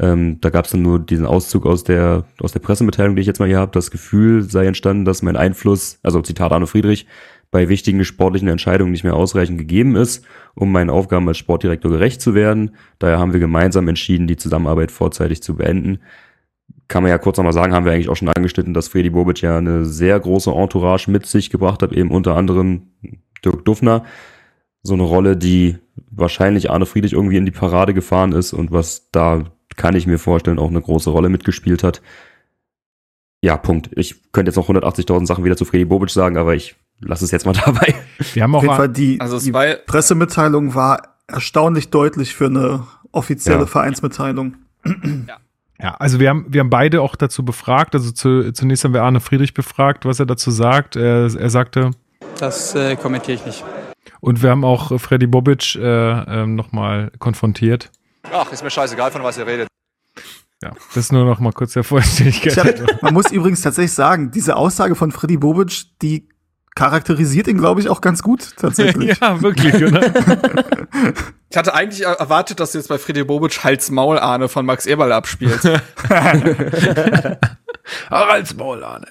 ähm, 0.00 0.40
da 0.40 0.50
gab 0.50 0.66
es 0.66 0.70
dann 0.70 0.82
nur 0.82 1.00
diesen 1.00 1.26
Auszug 1.26 1.66
aus 1.66 1.82
der, 1.82 2.24
aus 2.40 2.52
der 2.52 2.60
Pressemitteilung, 2.60 3.16
die 3.16 3.20
ich 3.20 3.26
jetzt 3.26 3.40
mal 3.40 3.48
hier 3.48 3.58
habe. 3.58 3.72
Das 3.72 3.90
Gefühl 3.90 4.42
sei 4.42 4.66
entstanden, 4.66 5.04
dass 5.04 5.22
mein 5.22 5.36
Einfluss, 5.36 5.98
also 6.02 6.20
Zitat 6.22 6.52
Arne 6.52 6.68
Friedrich, 6.68 7.06
bei 7.50 7.68
wichtigen 7.68 8.04
sportlichen 8.04 8.48
Entscheidungen 8.48 8.92
nicht 8.92 9.04
mehr 9.04 9.16
ausreichend 9.16 9.58
gegeben 9.58 9.96
ist, 9.96 10.24
um 10.54 10.70
meinen 10.70 10.90
Aufgaben 10.90 11.26
als 11.26 11.38
Sportdirektor 11.38 11.90
gerecht 11.90 12.20
zu 12.20 12.34
werden. 12.34 12.76
Daher 12.98 13.18
haben 13.18 13.32
wir 13.32 13.40
gemeinsam 13.40 13.88
entschieden, 13.88 14.26
die 14.26 14.36
Zusammenarbeit 14.36 14.92
vorzeitig 14.92 15.42
zu 15.42 15.56
beenden. 15.56 15.98
Kann 16.88 17.02
man 17.02 17.10
ja 17.10 17.18
kurz 17.18 17.38
nochmal 17.38 17.52
sagen, 17.52 17.72
haben 17.72 17.84
wir 17.84 17.92
eigentlich 17.92 18.10
auch 18.10 18.16
schon 18.16 18.28
angeschnitten, 18.28 18.74
dass 18.74 18.88
Freddy 18.88 19.10
Bobic 19.10 19.40
ja 19.40 19.58
eine 19.58 19.84
sehr 19.84 20.20
große 20.20 20.50
Entourage 20.50 21.10
mit 21.10 21.26
sich 21.26 21.50
gebracht 21.50 21.82
hat, 21.82 21.92
eben 21.92 22.10
unter 22.10 22.36
anderem 22.36 22.92
Dirk 23.44 23.64
Duffner. 23.64 24.04
So 24.82 24.94
eine 24.94 25.02
Rolle, 25.02 25.36
die 25.36 25.78
wahrscheinlich 26.10 26.70
Arne 26.70 26.86
Friedrich 26.86 27.14
irgendwie 27.14 27.36
in 27.36 27.46
die 27.46 27.50
Parade 27.50 27.94
gefahren 27.94 28.32
ist 28.32 28.52
und 28.52 28.72
was 28.72 29.10
da 29.10 29.44
kann 29.76 29.94
ich 29.96 30.06
mir 30.06 30.18
vorstellen, 30.18 30.58
auch 30.58 30.70
eine 30.70 30.80
große 30.80 31.10
Rolle 31.10 31.28
mitgespielt 31.28 31.82
hat. 31.82 32.02
Ja, 33.42 33.56
Punkt. 33.56 33.90
Ich 33.92 34.32
könnte 34.32 34.50
jetzt 34.50 34.56
noch 34.56 34.68
180.000 34.68 35.26
Sachen 35.26 35.44
wieder 35.44 35.56
zu 35.56 35.64
Freddy 35.64 35.84
Bobic 35.84 36.10
sagen, 36.10 36.36
aber 36.36 36.54
ich 36.54 36.74
lasse 37.00 37.24
es 37.24 37.30
jetzt 37.30 37.46
mal 37.46 37.52
dabei. 37.64 37.94
Wir 38.34 38.42
haben 38.42 38.54
Auf 38.54 38.60
auch 38.60 38.64
jeden 38.64 38.76
Fall 38.76 38.88
die, 38.88 39.20
Also 39.20 39.38
die 39.38 39.52
war- 39.52 39.74
Pressemitteilung 39.86 40.74
war 40.74 41.16
erstaunlich 41.28 41.90
deutlich 41.90 42.34
für 42.34 42.46
eine 42.46 42.86
offizielle 43.12 43.60
Ja. 43.60 43.66
Vereinsmitteilung. 43.66 44.56
Ja, 45.80 45.94
also 45.94 46.18
wir 46.18 46.30
haben, 46.30 46.46
wir 46.48 46.60
haben 46.60 46.70
beide 46.70 47.00
auch 47.02 47.14
dazu 47.14 47.44
befragt. 47.44 47.94
Also 47.94 48.10
zu, 48.10 48.52
zunächst 48.52 48.82
haben 48.84 48.94
wir 48.94 49.02
Arne 49.04 49.20
Friedrich 49.20 49.54
befragt, 49.54 50.04
was 50.04 50.18
er 50.18 50.26
dazu 50.26 50.50
sagt. 50.50 50.96
Er, 50.96 51.32
er 51.32 51.50
sagte, 51.50 51.92
Das 52.40 52.74
äh, 52.74 52.96
kommentiere 52.96 53.36
ich 53.36 53.46
nicht. 53.46 53.64
und 54.20 54.42
wir 54.42 54.50
haben 54.50 54.64
auch 54.64 54.90
äh, 54.90 54.98
Freddy 54.98 55.28
Bobic 55.28 55.76
äh, 55.76 55.80
ähm, 55.82 56.56
nochmal 56.56 57.12
konfrontiert. 57.20 57.90
Ach, 58.32 58.52
ist 58.52 58.62
mir 58.62 58.70
scheißegal, 58.70 59.10
von 59.10 59.22
was 59.22 59.38
ihr 59.38 59.46
redet. 59.46 59.68
Ja, 60.62 60.72
das 60.94 61.12
nur 61.12 61.24
noch 61.24 61.38
mal 61.38 61.52
kurz 61.52 61.72
der 61.74 61.84
Vollständigkeit. 61.84 62.80
Hab, 62.80 63.02
man 63.02 63.14
muss 63.14 63.30
übrigens 63.30 63.60
tatsächlich 63.60 63.92
sagen, 63.92 64.30
diese 64.32 64.56
Aussage 64.56 64.96
von 64.96 65.12
Freddy 65.12 65.36
Bobic, 65.36 65.84
die 66.02 66.28
charakterisiert 66.74 67.46
ihn, 67.48 67.58
glaube 67.58 67.80
ich, 67.80 67.88
auch 67.88 68.00
ganz 68.00 68.22
gut, 68.22 68.56
tatsächlich. 68.56 69.18
ja, 69.20 69.40
wirklich, 69.40 69.74
oder? 69.82 70.00
ich 71.50 71.56
hatte 71.56 71.74
eigentlich 71.74 72.04
er- 72.04 72.14
erwartet, 72.18 72.58
dass 72.60 72.72
du 72.72 72.78
jetzt 72.78 72.88
bei 72.88 72.98
Freddy 72.98 73.24
Bobic 73.24 73.62
Hals 73.62 73.90
Maul 73.90 74.18
Ahne 74.18 74.48
von 74.48 74.66
Max 74.66 74.86
Eberl 74.86 75.12
abspielst. 75.12 75.64
Maul, 78.56 78.84
Arne. 78.84 79.06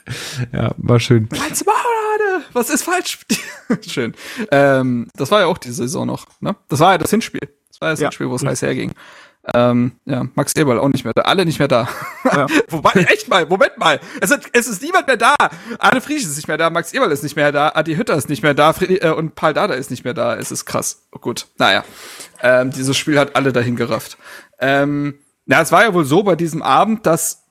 Ja, 0.51 0.73
war 0.77 0.99
schön. 0.99 1.29
Als 1.49 1.65
Maul, 1.65 1.75
Arne! 1.75 2.43
Was 2.53 2.69
ist 2.69 2.83
falsch? 2.83 3.19
schön. 3.87 4.13
Ähm, 4.51 5.07
das 5.15 5.31
war 5.31 5.41
ja 5.41 5.45
auch 5.47 5.57
diese 5.57 5.75
Saison 5.75 6.05
noch, 6.07 6.25
ne? 6.39 6.55
Das 6.67 6.79
war 6.79 6.91
ja 6.93 6.97
das 6.97 7.09
Hinspiel. 7.09 7.41
Das 7.69 7.81
war 7.81 7.89
ja 7.89 7.93
das 7.93 7.99
Ja. 7.99 8.07
Hinspiel, 8.07 8.29
wo 8.29 8.35
es 8.35 8.45
heiß 8.45 8.61
herging. 8.61 8.93
Ähm, 9.53 9.93
ja, 10.03 10.27
Max 10.35 10.53
Eberl 10.57 10.77
auch 10.77 10.89
nicht 10.89 11.05
mehr 11.05 11.13
da. 11.13 11.21
Alle 11.21 11.45
nicht 11.45 11.57
mehr 11.59 11.69
da. 11.69 11.87
Ja. 12.25 12.47
Wobei, 12.69 12.91
echt 13.09 13.29
mal, 13.29 13.45
Moment 13.45 13.77
mal. 13.77 13.99
Es, 14.19 14.29
ist- 14.29 14.49
es 14.51 14.67
ist 14.67 14.81
niemand 14.81 15.07
mehr 15.07 15.15
da. 15.15 15.35
Arne 15.79 16.01
Frisch 16.01 16.23
ist 16.23 16.35
nicht 16.35 16.49
mehr 16.49 16.57
da, 16.57 16.69
Max 16.69 16.91
Eberl 16.93 17.11
ist 17.13 17.23
nicht 17.23 17.37
mehr 17.37 17.53
da, 17.53 17.71
Adi 17.73 17.95
Hütter 17.95 18.15
ist 18.15 18.27
nicht 18.27 18.43
mehr 18.43 18.53
da 18.53 18.73
Friedi, 18.73 18.97
äh, 18.97 19.11
und 19.11 19.35
Paul 19.35 19.53
Dada 19.53 19.73
ist 19.75 19.89
nicht 19.89 20.03
mehr 20.03 20.13
da. 20.13 20.35
Es 20.35 20.51
ist 20.51 20.65
krass. 20.65 21.07
Oh, 21.13 21.19
gut, 21.19 21.47
naja. 21.57 21.85
Ähm, 22.41 22.71
dieses 22.71 22.97
Spiel 22.97 23.17
hat 23.17 23.37
alle 23.37 23.53
dahin 23.53 23.77
gerafft. 23.77 24.17
Ähm, 24.59 25.19
na, 25.45 25.61
es 25.61 25.71
war 25.71 25.83
ja 25.83 25.93
wohl 25.93 26.03
so 26.03 26.23
bei 26.23 26.35
diesem 26.35 26.61
Abend, 26.61 27.05
dass 27.05 27.43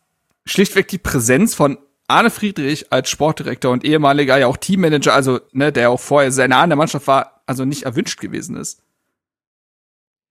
schlichtweg 0.44 0.88
die 0.88 0.98
Präsenz 0.98 1.54
von 1.54 1.78
Arne 2.08 2.28
Friedrich 2.30 2.92
als 2.92 3.08
Sportdirektor 3.08 3.72
und 3.72 3.84
ehemaliger 3.84 4.36
ja 4.36 4.48
auch 4.48 4.58
Teammanager, 4.58 5.14
also 5.14 5.40
ne, 5.52 5.72
der 5.72 5.88
auch 5.90 6.00
vorher 6.00 6.30
sehr 6.30 6.46
nah 6.46 6.60
an 6.62 6.68
der 6.70 6.76
Mannschaft 6.76 7.06
war, 7.06 7.40
also 7.46 7.64
nicht 7.64 7.84
erwünscht 7.84 8.20
gewesen 8.20 8.56
ist. 8.56 8.82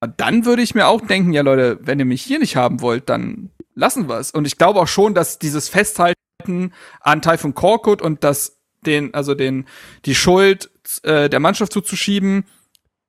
Und 0.06 0.14
dann 0.18 0.46
würde 0.46 0.62
ich 0.62 0.74
mir 0.76 0.88
auch 0.88 1.02
denken, 1.02 1.34
ja 1.34 1.42
Leute, 1.42 1.78
wenn 1.82 2.00
ihr 2.00 2.06
mich 2.06 2.24
hier 2.24 2.40
nicht 2.40 2.56
haben 2.56 2.82
wollt, 2.82 3.10
dann 3.10 3.50
lassen 3.76 4.08
wir 4.10 4.18
es. 4.20 4.32
Und 4.32 4.46
ich 4.46 4.58
glaube 4.58 4.80
auch 4.80 4.88
schon, 4.88 5.14
dass 5.14 5.38
dieses 5.40 5.70
Festhalten 5.70 6.72
an 7.02 7.22
Typhon 7.22 7.54
Korkut 7.54 8.02
und 8.02 8.24
das 8.24 8.58
den, 8.86 9.14
also 9.14 9.34
den, 9.36 9.66
die 10.06 10.16
Schuld 10.16 10.70
äh, 11.04 11.30
der 11.30 11.40
Mannschaft 11.40 11.74
zuzuschieben, 11.74 12.46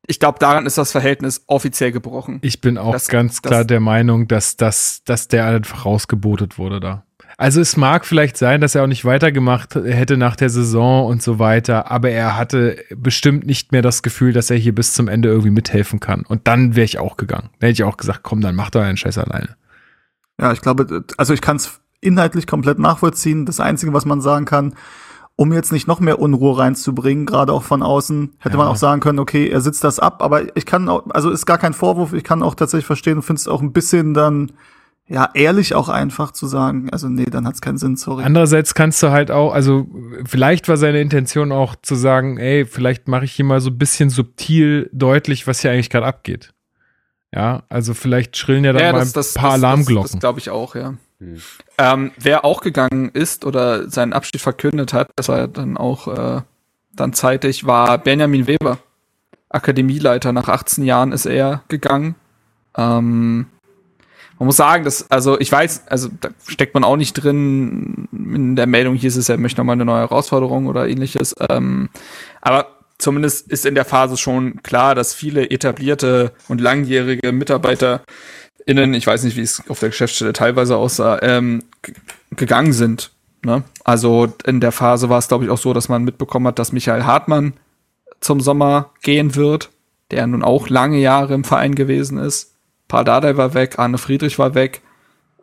ich 0.08 0.20
glaube, 0.20 0.38
daran 0.38 0.66
ist 0.66 0.78
das 0.78 0.92
Verhältnis 0.92 1.42
offiziell 1.48 1.90
gebrochen. 1.92 2.38
Ich 2.42 2.60
bin 2.60 2.78
auch 2.78 2.92
Das- 2.92 3.08
ganz 3.08 3.40
das- 3.42 3.50
klar 3.50 3.64
der 3.64 3.80
Meinung, 3.80 4.28
dass, 4.28 4.56
dass, 4.56 5.02
dass 5.04 5.28
der 5.28 5.46
einfach 5.46 5.84
rausgebotet 5.84 6.58
wurde 6.58 6.80
da. 6.80 7.05
Also 7.38 7.60
es 7.60 7.76
mag 7.76 8.06
vielleicht 8.06 8.38
sein, 8.38 8.62
dass 8.62 8.74
er 8.74 8.82
auch 8.82 8.86
nicht 8.86 9.04
weitergemacht 9.04 9.74
hätte 9.74 10.16
nach 10.16 10.36
der 10.36 10.48
Saison 10.48 11.06
und 11.06 11.22
so 11.22 11.38
weiter, 11.38 11.90
aber 11.90 12.08
er 12.08 12.36
hatte 12.36 12.78
bestimmt 12.96 13.44
nicht 13.46 13.72
mehr 13.72 13.82
das 13.82 14.02
Gefühl, 14.02 14.32
dass 14.32 14.50
er 14.50 14.56
hier 14.56 14.74
bis 14.74 14.94
zum 14.94 15.06
Ende 15.06 15.28
irgendwie 15.28 15.50
mithelfen 15.50 16.00
kann. 16.00 16.24
Und 16.26 16.46
dann 16.48 16.76
wäre 16.76 16.86
ich 16.86 16.98
auch 16.98 17.18
gegangen. 17.18 17.50
Dann 17.58 17.68
hätte 17.68 17.82
ich 17.82 17.84
auch 17.84 17.98
gesagt, 17.98 18.20
komm, 18.22 18.40
dann 18.40 18.54
mach 18.54 18.70
doch 18.70 18.80
einen 18.80 18.96
Scheiß 18.96 19.18
alleine. 19.18 19.56
Ja, 20.40 20.52
ich 20.52 20.62
glaube, 20.62 21.04
also 21.18 21.34
ich 21.34 21.42
kann 21.42 21.56
es 21.56 21.80
inhaltlich 22.00 22.46
komplett 22.46 22.78
nachvollziehen. 22.78 23.44
Das 23.44 23.60
Einzige, 23.60 23.92
was 23.92 24.06
man 24.06 24.22
sagen 24.22 24.46
kann, 24.46 24.74
um 25.36 25.52
jetzt 25.52 25.72
nicht 25.72 25.86
noch 25.86 26.00
mehr 26.00 26.18
Unruhe 26.18 26.56
reinzubringen, 26.58 27.26
gerade 27.26 27.52
auch 27.52 27.62
von 27.64 27.82
außen, 27.82 28.32
hätte 28.38 28.54
Ja. 28.54 28.58
man 28.58 28.68
auch 28.68 28.76
sagen 28.76 29.02
können, 29.02 29.18
okay, 29.18 29.48
er 29.50 29.60
sitzt 29.60 29.84
das 29.84 29.98
ab, 29.98 30.22
aber 30.22 30.56
ich 30.56 30.64
kann 30.64 30.88
auch, 30.88 31.04
also 31.10 31.30
ist 31.30 31.44
gar 31.44 31.58
kein 31.58 31.74
Vorwurf, 31.74 32.14
ich 32.14 32.24
kann 32.24 32.42
auch 32.42 32.54
tatsächlich 32.54 32.86
verstehen 32.86 33.16
und 33.18 33.22
finde 33.22 33.40
es 33.40 33.48
auch 33.48 33.60
ein 33.60 33.74
bisschen 33.74 34.14
dann, 34.14 34.52
ja, 35.08 35.30
ehrlich 35.34 35.74
auch 35.74 35.88
einfach 35.88 36.32
zu 36.32 36.46
sagen, 36.46 36.90
also 36.90 37.08
nee, 37.08 37.26
dann 37.26 37.46
hat 37.46 37.54
es 37.54 37.60
keinen 37.60 37.78
Sinn, 37.78 37.96
sorry. 37.96 38.24
Andererseits 38.24 38.74
kannst 38.74 39.02
du 39.02 39.10
halt 39.10 39.30
auch, 39.30 39.52
also 39.52 39.86
vielleicht 40.24 40.68
war 40.68 40.76
seine 40.76 41.00
Intention 41.00 41.52
auch 41.52 41.76
zu 41.76 41.94
sagen, 41.94 42.38
ey, 42.38 42.64
vielleicht 42.66 43.06
mache 43.06 43.24
ich 43.24 43.32
hier 43.32 43.44
mal 43.44 43.60
so 43.60 43.70
ein 43.70 43.78
bisschen 43.78 44.10
subtil 44.10 44.90
deutlich, 44.92 45.46
was 45.46 45.60
hier 45.60 45.70
eigentlich 45.70 45.90
gerade 45.90 46.06
abgeht. 46.06 46.52
Ja, 47.32 47.62
also 47.68 47.94
vielleicht 47.94 48.36
schrillen 48.36 48.64
ja 48.64 48.72
dann 48.72 48.92
mal 48.92 49.02
ein 49.02 49.24
paar 49.34 49.52
Alarmglocken. 49.52 50.02
Das, 50.02 50.12
das 50.12 50.20
glaube 50.20 50.40
ich 50.40 50.50
auch, 50.50 50.74
ja. 50.74 50.94
Hm. 51.18 51.40
Ähm, 51.78 52.12
wer 52.18 52.44
auch 52.44 52.60
gegangen 52.60 53.10
ist 53.12 53.44
oder 53.44 53.88
seinen 53.88 54.12
Abschied 54.12 54.40
verkündet 54.40 54.92
hat, 54.92 55.08
das 55.16 55.28
war 55.28 55.38
ja 55.38 55.46
dann 55.46 55.76
auch 55.76 56.08
äh, 56.08 56.42
dann 56.94 57.12
zeitig, 57.12 57.66
war 57.66 57.98
Benjamin 57.98 58.46
Weber. 58.46 58.78
Akademieleiter. 59.48 60.32
Nach 60.32 60.48
18 60.48 60.84
Jahren 60.84 61.12
ist 61.12 61.26
er 61.26 61.62
gegangen. 61.68 62.16
Ähm, 62.76 63.46
man 64.38 64.46
muss 64.46 64.56
sagen, 64.56 64.84
dass, 64.84 65.10
also 65.10 65.40
ich 65.40 65.50
weiß, 65.50 65.88
also 65.88 66.08
da 66.20 66.28
steckt 66.46 66.74
man 66.74 66.84
auch 66.84 66.96
nicht 66.96 67.14
drin. 67.14 68.08
In 68.12 68.56
der 68.56 68.66
Meldung 68.66 68.94
hieß 68.94 69.16
es, 69.16 69.28
er 69.28 69.38
möchte 69.38 69.60
nochmal 69.60 69.74
eine 69.74 69.84
neue 69.84 70.00
Herausforderung 70.00 70.66
oder 70.66 70.88
ähnliches. 70.88 71.34
Ähm, 71.48 71.88
aber 72.42 72.68
zumindest 72.98 73.50
ist 73.50 73.64
in 73.64 73.74
der 73.74 73.84
Phase 73.84 74.16
schon 74.16 74.62
klar, 74.62 74.94
dass 74.94 75.14
viele 75.14 75.50
etablierte 75.50 76.32
und 76.48 76.60
langjährige 76.60 77.32
Mitarbeiter 77.32 78.02
innen, 78.66 78.94
ich 78.94 79.06
weiß 79.06 79.22
nicht, 79.22 79.36
wie 79.36 79.42
es 79.42 79.62
auf 79.68 79.80
der 79.80 79.90
Geschäftsstelle 79.90 80.32
teilweise 80.32 80.76
aussah, 80.76 81.22
ähm, 81.22 81.62
gegangen 82.30 82.72
sind. 82.72 83.12
Ne? 83.44 83.62
Also 83.84 84.34
in 84.44 84.60
der 84.60 84.72
Phase 84.72 85.08
war 85.08 85.18
es, 85.18 85.28
glaube 85.28 85.44
ich, 85.44 85.50
auch 85.50 85.58
so, 85.58 85.72
dass 85.72 85.88
man 85.88 86.04
mitbekommen 86.04 86.48
hat, 86.48 86.58
dass 86.58 86.72
Michael 86.72 87.04
Hartmann 87.04 87.54
zum 88.20 88.40
Sommer 88.40 88.90
gehen 89.02 89.34
wird, 89.34 89.70
der 90.10 90.26
nun 90.26 90.42
auch 90.42 90.68
lange 90.68 90.98
Jahre 90.98 91.34
im 91.34 91.44
Verein 91.44 91.74
gewesen 91.74 92.18
ist. 92.18 92.55
Paul 92.88 93.04
Dardai 93.04 93.36
war 93.36 93.54
weg, 93.54 93.78
Arne 93.78 93.98
Friedrich 93.98 94.38
war 94.38 94.54
weg. 94.54 94.82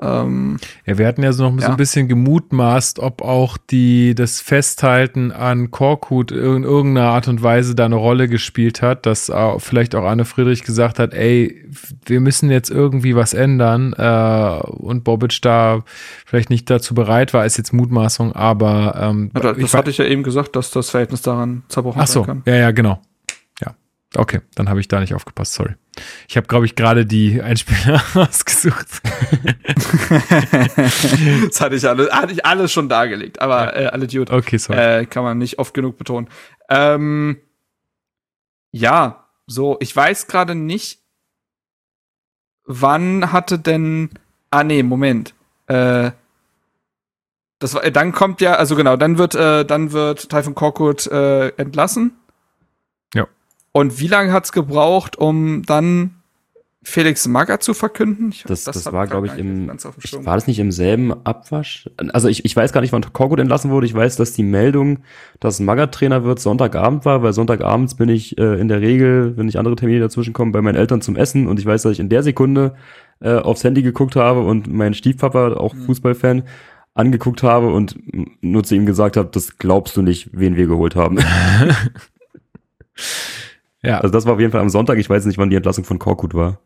Ähm, 0.02 0.58
Ja, 0.88 0.98
wir 0.98 1.06
hatten 1.06 1.22
ja 1.22 1.34
so 1.34 1.44
noch 1.50 1.60
so 1.60 1.66
Ja. 1.66 1.70
ein 1.70 1.78
bisschen 1.78 2.08
gemutmaßt, 2.08 2.98
ob 2.98 3.22
auch 3.22 3.58
die, 3.58 4.16
das 4.16 4.42
Festhalten 4.42 5.32
an 5.32 5.70
Korkut 5.70 6.32
in 6.32 6.64
irgendeiner 6.64 7.10
Art 7.10 7.28
und 7.28 7.44
Weise 7.44 7.76
da 7.76 7.86
eine 7.86 7.96
Rolle 7.96 8.28
gespielt 8.28 8.82
hat, 8.82 9.06
dass 9.06 9.32
vielleicht 9.60 9.94
auch 9.94 10.04
Anne 10.04 10.26
Friedrich 10.26 10.64
gesagt 10.64 10.98
hat, 10.98 11.14
ey, 11.14 11.64
wir 12.06 12.20
müssen 12.22 12.50
jetzt 12.50 12.72
irgendwie 12.72 13.16
was 13.16 13.36
ändern 13.36 13.94
äh, 13.94 14.60
und 14.66 15.04
Bobic 15.04 15.40
da 15.44 15.84
vielleicht 16.26 16.50
nicht 16.50 16.70
dazu 16.72 16.96
bereit 16.96 17.34
war, 17.36 17.46
ist 17.46 17.58
jetzt 17.58 17.72
Mutmaßung, 17.72 18.34
aber 18.34 18.96
ähm, 19.00 19.30
ja, 19.36 19.42
das, 19.42 19.58
ich 19.58 19.64
das 19.64 19.74
hatte 19.76 19.92
ich 19.92 20.00
ja 20.00 20.06
eben 20.06 20.24
gesagt, 20.24 20.56
dass 20.56 20.72
das 20.72 20.90
Verhältnis 20.90 21.22
daran 21.22 21.62
zerbrochen 21.70 22.02
Ach 22.02 22.08
so, 22.08 22.24
kann. 22.24 22.42
ja, 22.48 22.56
ja, 22.56 22.72
genau. 22.72 23.00
Okay, 24.16 24.42
dann 24.56 24.70
habe 24.70 24.80
ich 24.80 24.88
da 24.88 25.00
nicht 25.00 25.14
aufgepasst, 25.14 25.54
sorry. 25.54 25.76
Ich 26.28 26.38
habe, 26.38 26.48
glaube 26.48 26.66
ich, 26.66 26.76
gerade 26.76 27.06
die 27.06 27.42
Einspieler 27.42 28.02
ausgesucht. 28.14 28.88
das 31.46 31.62
hatte 31.62 31.76
ich 31.76 31.88
alles, 31.88 32.12
hatte 32.12 32.34
ich 32.34 32.46
alles 32.46 32.72
schon 32.72 32.90
dargelegt, 32.90 33.42
aber 33.42 33.76
äh, 33.76 33.88
alle 33.88 34.08
gut. 34.08 34.30
Okay, 34.30 34.58
sorry. 34.58 34.80
Äh, 34.80 35.06
kann 35.06 35.24
man 35.24 35.38
nicht 35.38 35.60
oft 35.60 35.74
genug 35.74 35.98
betonen. 35.98 36.30
Ähm, 36.70 37.38
ja, 38.72 39.26
so, 39.48 39.78
ich 39.80 39.96
weiß 39.96 40.28
gerade 40.28 40.56
nicht, 40.56 41.00
wann 42.66 43.32
hatte 43.32 43.60
denn. 43.60 44.10
Ah, 44.50 44.64
nee, 44.64 44.84
Moment. 44.84 45.34
Äh, 45.68 46.12
das 47.60 47.74
war, 47.74 47.84
äh, 47.84 47.92
dann 47.92 48.12
kommt 48.12 48.42
ja, 48.42 48.56
also 48.56 48.76
genau, 48.76 48.98
dann 48.98 49.18
wird, 49.18 49.36
äh, 49.36 49.64
dann 49.64 49.92
wird 49.92 50.30
Typhon 50.30 50.54
Korkut 50.54 51.08
äh, 51.08 51.50
entlassen. 51.50 52.20
Und 53.74 54.00
wie 54.00 54.08
lange 54.08 54.32
hat's 54.32 54.52
gebraucht, 54.52 55.18
um 55.18 55.64
dann 55.64 56.12
Felix 56.84 57.28
Magath 57.28 57.64
zu 57.64 57.74
verkünden? 57.74 58.30
Ich, 58.30 58.44
Das, 58.44 58.66
das, 58.66 58.86
hab 58.86 58.94
war, 58.94 59.08
glaube 59.08 59.28
ich, 59.28 59.38
im. 59.38 59.72
Ich, 60.04 60.26
war 60.26 60.36
das 60.36 60.48
nicht 60.48 60.60
im 60.60 60.72
selben 60.72 61.14
Abwasch? 61.26 61.90
Also 62.12 62.28
ich, 62.28 62.46
ich 62.46 62.56
weiß 62.56 62.72
gar 62.72 62.82
nicht, 62.82 62.92
wann 62.94 63.02
Korkut 63.14 63.40
entlassen 63.40 63.72
wurde. 63.72 63.86
Ich 63.88 63.94
weiß, 63.94 64.16
dass 64.18 64.34
die 64.34 64.44
Meldung, 64.44 65.00
dass 65.40 65.60
Magath 65.60 65.94
Trainer 65.94 66.24
wird, 66.24 66.40
Sonntagabend 66.40 67.06
war, 67.06 67.24
weil 67.24 67.34
Sonntagabends 67.34 67.96
bin 67.96 68.10
ich 68.10 68.38
äh, 68.38 68.60
in 68.60 68.68
der 68.68 68.82
Regel, 68.82 69.36
wenn 69.38 69.46
nicht 69.48 69.58
andere 69.58 69.76
Termine 69.76 70.02
dazwischen 70.02 70.34
kommen, 70.34 70.52
bei 70.52 70.62
meinen 70.62 70.76
Eltern 70.76 71.02
zum 71.02 71.16
Essen 71.16 71.48
und 71.48 71.60
ich 71.60 71.66
weiß, 71.66 71.82
dass 71.84 71.94
ich 71.94 72.00
in 72.00 72.10
der 72.10 72.22
Sekunde 72.22 72.76
äh, 73.22 73.34
aufs 73.36 73.64
Handy 73.64 73.82
geguckt 73.82 74.16
habe 74.16 74.42
und 74.42 74.72
mein 74.72 74.94
Stiefpapa, 74.94 75.54
auch 75.54 75.74
Mhm. 75.74 75.86
Fußballfan, 75.86 76.44
angeguckt 76.94 77.42
habe 77.42 77.74
und 77.74 77.98
nur 78.42 78.64
zu 78.64 78.76
ihm 78.76 78.86
gesagt 78.86 79.18
habe, 79.18 79.30
das 79.32 79.58
glaubst 79.58 79.98
du 79.98 80.02
nicht, 80.04 80.30
wen 80.34 80.58
wir 80.58 80.68
geholt 80.68 80.96
haben. 80.96 81.18
ja, 83.84 84.00
Also 84.00 84.14
das 84.14 84.26
war 84.26 84.34
auf 84.34 84.40
jeden 84.40 84.52
Fall 84.52 84.62
am 84.62 84.70
Sonntag. 84.70 84.98
Ich 84.98 85.10
weiß 85.10 85.26
nicht, 85.26 85.38
wann 85.38 85.50
die 85.50 85.56
Entlassung 85.56 85.84
von 85.84 86.00
Korkut 86.00 86.34
war. 86.34 86.60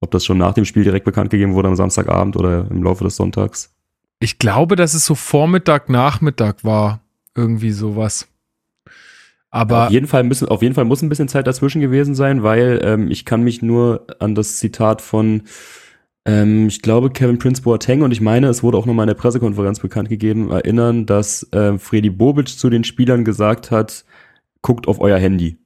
Ob 0.00 0.10
das 0.10 0.24
schon 0.24 0.38
nach 0.38 0.54
dem 0.54 0.64
Spiel 0.64 0.84
direkt 0.84 1.04
bekannt 1.04 1.30
gegeben 1.30 1.54
wurde 1.54 1.68
am 1.68 1.76
Samstagabend 1.76 2.36
oder 2.36 2.66
im 2.70 2.82
Laufe 2.82 3.04
des 3.04 3.16
Sonntags. 3.16 3.74
Ich 4.20 4.38
glaube, 4.38 4.76
dass 4.76 4.94
es 4.94 5.04
so 5.04 5.14
Vormittag, 5.14 5.88
Nachmittag 5.88 6.64
war. 6.64 7.00
Irgendwie 7.34 7.70
sowas. 7.70 8.28
Aber 9.50 9.86
auf 9.86 9.90
jeden 9.90 10.06
Fall 10.06 10.22
müssen, 10.22 10.48
auf 10.48 10.62
jeden 10.62 10.74
Fall 10.74 10.84
muss 10.84 11.02
ein 11.02 11.08
bisschen 11.08 11.28
Zeit 11.28 11.46
dazwischen 11.46 11.80
gewesen 11.80 12.14
sein, 12.14 12.42
weil 12.42 12.80
ähm, 12.84 13.10
ich 13.10 13.24
kann 13.24 13.42
mich 13.42 13.62
nur 13.62 14.06
an 14.20 14.36
das 14.36 14.58
Zitat 14.58 15.02
von, 15.02 15.42
ähm, 16.24 16.68
ich 16.68 16.82
glaube 16.82 17.10
Kevin 17.10 17.38
Prince 17.38 17.62
Boateng 17.62 18.02
und 18.02 18.12
ich 18.12 18.20
meine, 18.20 18.46
es 18.46 18.62
wurde 18.62 18.78
auch 18.78 18.86
nochmal 18.86 19.04
in 19.04 19.08
der 19.08 19.14
Pressekonferenz 19.14 19.80
bekannt 19.80 20.08
gegeben, 20.08 20.50
erinnern, 20.50 21.04
dass 21.04 21.48
ähm, 21.52 21.80
Freddy 21.80 22.10
Bobic 22.10 22.48
zu 22.48 22.70
den 22.70 22.84
Spielern 22.84 23.24
gesagt 23.24 23.72
hat, 23.72 24.04
guckt 24.62 24.86
auf 24.86 25.00
euer 25.00 25.18
Handy. 25.18 25.58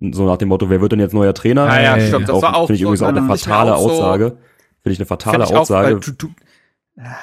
So 0.00 0.26
nach 0.26 0.36
dem 0.36 0.48
Motto, 0.48 0.70
wer 0.70 0.80
wird 0.80 0.92
denn 0.92 1.00
jetzt 1.00 1.14
neuer 1.14 1.34
Trainer? 1.34 1.62
Ah 1.62 1.80
ja, 1.80 2.00
stimmt, 2.00 2.28
das 2.28 2.40
war 2.42 2.56
auch 2.56 2.66
Finde 2.66 2.74
ich 2.74 2.80
so, 2.80 2.86
übrigens 2.86 3.02
auch 3.02 3.08
eine 3.08 3.22
fatale 3.26 3.74
auch 3.74 3.88
so- 3.88 3.90
Aussage. 3.94 4.38
Finde 4.82 4.92
ich 4.92 4.98
eine 5.00 5.06
fatale 5.06 5.44
ich 5.44 5.50
auch, 5.54 5.60
Aussage. 5.60 5.94
weil 5.94 6.00
du, 6.00 6.12
du, 6.12 6.28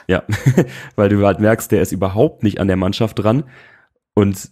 Ja, 0.08 0.24
weil 0.95 1.10
du 1.10 1.26
halt 1.26 1.40
merkst, 1.40 1.72
der 1.72 1.82
ist 1.82 1.92
überhaupt 1.94 2.44
nicht 2.44 2.60
an 2.60 2.68
der 2.68 2.78
Mannschaft 2.78 3.18
dran. 3.20 3.44
Und 4.14 4.50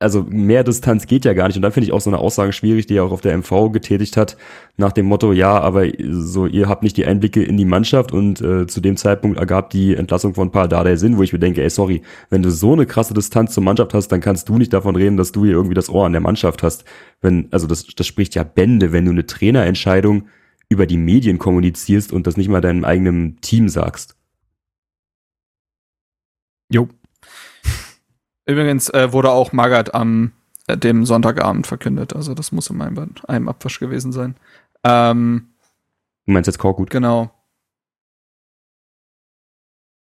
also 0.00 0.24
mehr 0.28 0.64
Distanz 0.64 1.06
geht 1.06 1.24
ja 1.24 1.32
gar 1.32 1.46
nicht. 1.46 1.56
Und 1.56 1.62
dann 1.62 1.72
finde 1.72 1.86
ich 1.86 1.92
auch 1.92 2.00
so 2.00 2.10
eine 2.10 2.18
Aussage 2.18 2.52
schwierig, 2.52 2.86
die 2.86 2.96
er 2.96 3.04
auch 3.04 3.12
auf 3.12 3.20
der 3.20 3.36
MV 3.38 3.70
getätigt 3.72 4.16
hat, 4.16 4.36
nach 4.76 4.92
dem 4.92 5.06
Motto, 5.06 5.32
ja, 5.32 5.58
aber 5.58 5.86
so, 6.10 6.46
ihr 6.46 6.68
habt 6.68 6.82
nicht 6.82 6.96
die 6.96 7.06
Einblicke 7.06 7.42
in 7.42 7.56
die 7.56 7.64
Mannschaft 7.64 8.12
und 8.12 8.40
äh, 8.40 8.66
zu 8.66 8.80
dem 8.80 8.96
Zeitpunkt 8.96 9.38
ergab 9.38 9.70
die 9.70 9.94
Entlassung 9.94 10.34
von 10.34 10.50
Pardada 10.50 10.96
Sinn, 10.96 11.16
wo 11.16 11.22
ich 11.22 11.32
mir 11.32 11.38
denke, 11.38 11.62
ey, 11.62 11.70
sorry, 11.70 12.02
wenn 12.28 12.42
du 12.42 12.50
so 12.50 12.72
eine 12.72 12.86
krasse 12.86 13.14
Distanz 13.14 13.54
zur 13.54 13.62
Mannschaft 13.62 13.94
hast, 13.94 14.08
dann 14.08 14.20
kannst 14.20 14.48
du 14.48 14.58
nicht 14.58 14.72
davon 14.72 14.96
reden, 14.96 15.16
dass 15.16 15.32
du 15.32 15.44
hier 15.44 15.54
irgendwie 15.54 15.74
das 15.74 15.88
Ohr 15.88 16.06
an 16.06 16.12
der 16.12 16.20
Mannschaft 16.20 16.62
hast. 16.62 16.84
Wenn, 17.20 17.48
also 17.52 17.66
das, 17.66 17.86
das 17.86 18.06
spricht 18.06 18.34
ja 18.34 18.42
Bände, 18.42 18.92
wenn 18.92 19.04
du 19.04 19.12
eine 19.12 19.26
Trainerentscheidung 19.26 20.24
über 20.68 20.86
die 20.86 20.96
Medien 20.98 21.38
kommunizierst 21.38 22.12
und 22.12 22.26
das 22.26 22.36
nicht 22.36 22.48
mal 22.48 22.60
deinem 22.60 22.84
eigenen 22.84 23.40
Team 23.40 23.68
sagst. 23.68 24.16
Jo. 26.70 26.88
Übrigens 28.46 28.90
äh, 28.90 29.12
wurde 29.12 29.30
auch 29.30 29.52
Magath 29.52 29.94
am 29.94 30.32
äh, 30.66 30.76
dem 30.76 31.06
Sonntagabend 31.06 31.66
verkündet. 31.66 32.14
Also 32.14 32.34
das 32.34 32.52
muss 32.52 32.68
in 32.70 32.80
einem, 32.82 33.14
einem 33.26 33.48
Abwasch 33.48 33.80
gewesen 33.80 34.12
sein. 34.12 34.36
Ähm, 34.84 35.48
Du 36.26 36.32
meinst 36.32 36.46
jetzt 36.46 36.58
Korkut? 36.58 36.90
genau. 36.90 37.30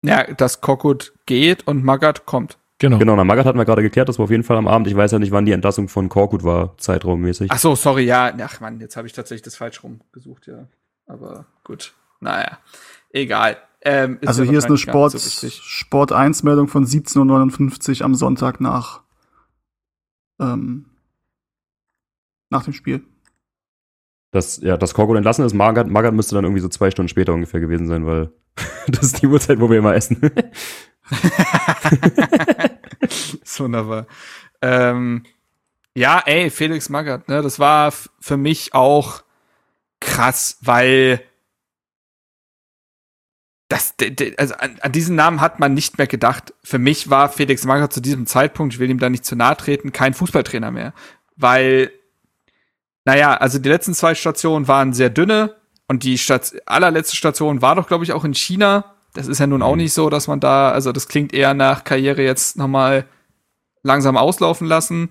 Ja, 0.04 0.24
dass 0.24 0.60
Kokut 0.60 1.12
geht 1.26 1.66
und 1.66 1.84
Magath 1.84 2.26
kommt. 2.26 2.58
Genau. 2.78 2.98
Genau, 2.98 3.14
na 3.14 3.22
Magath 3.22 3.46
hatten 3.46 3.58
wir 3.58 3.64
gerade 3.64 3.82
geklärt, 3.82 4.08
das 4.08 4.18
war 4.18 4.24
auf 4.24 4.30
jeden 4.30 4.42
Fall 4.42 4.56
am 4.56 4.66
Abend. 4.66 4.88
Ich 4.88 4.96
weiß 4.96 5.12
ja 5.12 5.20
nicht, 5.20 5.30
wann 5.30 5.46
die 5.46 5.52
Entlassung 5.52 5.88
von 5.88 6.08
Korkut 6.08 6.42
war, 6.42 6.76
zeitraummäßig. 6.78 7.50
Ach 7.52 7.58
so, 7.58 7.76
sorry, 7.76 8.04
ja. 8.04 8.32
Ach 8.42 8.58
man, 8.58 8.80
jetzt 8.80 8.96
habe 8.96 9.06
ich 9.06 9.12
tatsächlich 9.12 9.42
das 9.42 9.54
falsch 9.54 9.84
rumgesucht, 9.84 10.48
ja. 10.48 10.66
Aber 11.06 11.46
gut. 11.62 11.94
Naja, 12.18 12.58
egal. 13.10 13.56
Ähm, 13.84 14.18
Also 14.24 14.44
hier 14.44 14.58
ist 14.58 14.66
eine 14.66 14.78
Sport, 14.78 15.12
so. 15.12 15.48
Sport 15.48 16.12
1 16.12 16.42
Meldung 16.44 16.68
von 16.68 16.86
17.59 16.86 18.00
Uhr 18.00 18.04
am 18.04 18.14
Sonntag 18.14 18.60
nach, 18.60 19.02
ähm, 20.40 20.86
nach 22.50 22.64
dem 22.64 22.72
Spiel. 22.72 23.02
Dass, 24.30 24.58
ja, 24.58 24.76
dass 24.76 24.94
Korkut 24.94 25.16
entlassen 25.16 25.44
ist, 25.44 25.52
Magath, 25.52 25.88
Magath 25.88 26.14
müsste 26.14 26.34
dann 26.36 26.44
irgendwie 26.44 26.62
so 26.62 26.68
zwei 26.68 26.90
Stunden 26.90 27.08
später 27.08 27.34
ungefähr 27.34 27.60
gewesen 27.60 27.86
sein, 27.86 28.06
weil 28.06 28.32
das 28.86 29.04
ist 29.04 29.22
die 29.22 29.26
Uhrzeit, 29.26 29.60
wo 29.60 29.68
wir 29.68 29.78
immer 29.78 29.94
essen. 29.94 30.20
ist 33.00 33.60
wunderbar. 33.60 34.06
Ähm, 34.62 35.24
ja, 35.94 36.22
ey, 36.24 36.50
Felix 36.50 36.88
Magath, 36.88 37.28
ne, 37.28 37.42
das 37.42 37.58
war 37.58 37.92
für 38.20 38.36
mich 38.36 38.74
auch 38.74 39.22
krass, 40.00 40.58
weil 40.62 41.20
das, 43.72 43.94
also 44.36 44.54
an, 44.54 44.76
an 44.82 44.92
diesen 44.92 45.16
Namen 45.16 45.40
hat 45.40 45.58
man 45.58 45.72
nicht 45.72 45.96
mehr 45.96 46.06
gedacht. 46.06 46.52
Für 46.62 46.78
mich 46.78 47.08
war 47.08 47.30
Felix 47.30 47.64
Magath 47.64 47.94
zu 47.94 48.02
diesem 48.02 48.26
Zeitpunkt, 48.26 48.74
ich 48.74 48.80
will 48.80 48.90
ihm 48.90 48.98
da 48.98 49.08
nicht 49.08 49.24
zu 49.24 49.34
nahe 49.34 49.56
treten, 49.56 49.92
kein 49.92 50.12
Fußballtrainer 50.12 50.70
mehr. 50.70 50.92
Weil, 51.36 51.90
naja, 53.06 53.32
also 53.34 53.58
die 53.58 53.70
letzten 53.70 53.94
zwei 53.94 54.14
Stationen 54.14 54.68
waren 54.68 54.92
sehr 54.92 55.08
dünne 55.08 55.56
und 55.88 56.02
die 56.02 56.18
Stat 56.18 56.54
allerletzte 56.66 57.16
Station 57.16 57.62
war 57.62 57.74
doch, 57.74 57.86
glaube 57.86 58.04
ich, 58.04 58.12
auch 58.12 58.24
in 58.24 58.34
China. 58.34 58.94
Das 59.14 59.26
ist 59.26 59.38
ja 59.38 59.46
nun 59.46 59.62
auch 59.62 59.76
nicht 59.76 59.94
so, 59.94 60.10
dass 60.10 60.28
man 60.28 60.38
da, 60.38 60.70
also 60.70 60.92
das 60.92 61.08
klingt 61.08 61.32
eher 61.32 61.54
nach 61.54 61.84
Karriere 61.84 62.22
jetzt 62.22 62.58
nochmal 62.58 63.06
langsam 63.82 64.18
auslaufen 64.18 64.66
lassen. 64.66 65.08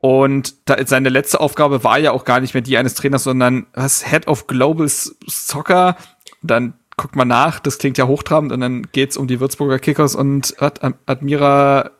Und 0.00 0.68
da, 0.68 0.76
seine 0.84 1.08
letzte 1.08 1.40
Aufgabe 1.40 1.82
war 1.82 1.98
ja 1.98 2.12
auch 2.12 2.26
gar 2.26 2.40
nicht 2.40 2.52
mehr 2.52 2.62
die 2.62 2.76
eines 2.76 2.94
Trainers, 2.94 3.24
sondern 3.24 3.66
was 3.72 4.06
Head 4.06 4.26
of 4.26 4.46
Global 4.48 4.86
Soccer. 4.88 5.96
Dann 6.42 6.74
guckt 6.96 7.16
man 7.16 7.28
nach, 7.28 7.60
das 7.60 7.78
klingt 7.78 7.98
ja 7.98 8.06
hochtrabend 8.06 8.52
und 8.52 8.60
dann 8.60 8.86
geht's 8.92 9.16
um 9.16 9.26
die 9.26 9.40
Würzburger 9.40 9.78
Kickers 9.78 10.14
und 10.14 10.60
Ad 10.60 10.80
Ad 10.84 10.98
Admira 11.06 11.90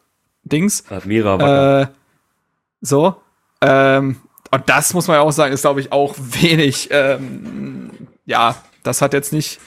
Dings. 0.44 0.84
Admira 0.90 1.38
Wacker. 1.38 1.80
Äh, 1.82 1.86
so. 2.80 3.16
Ähm, 3.60 4.16
und 4.50 4.68
das 4.68 4.92
muss 4.92 5.08
man 5.08 5.16
ja 5.16 5.22
auch 5.22 5.32
sagen, 5.32 5.54
ist, 5.54 5.62
glaube 5.62 5.80
ich, 5.80 5.92
auch 5.92 6.14
wenig. 6.18 6.88
Ähm, 6.90 7.90
ja, 8.26 8.56
das 8.82 9.00
hat 9.02 9.14
jetzt 9.14 9.32
nicht 9.32 9.60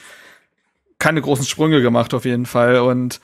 keine 0.98 1.20
großen 1.20 1.44
Sprünge 1.44 1.82
gemacht, 1.82 2.14
auf 2.14 2.24
jeden 2.24 2.46
Fall. 2.46 2.78
Und 2.78 3.20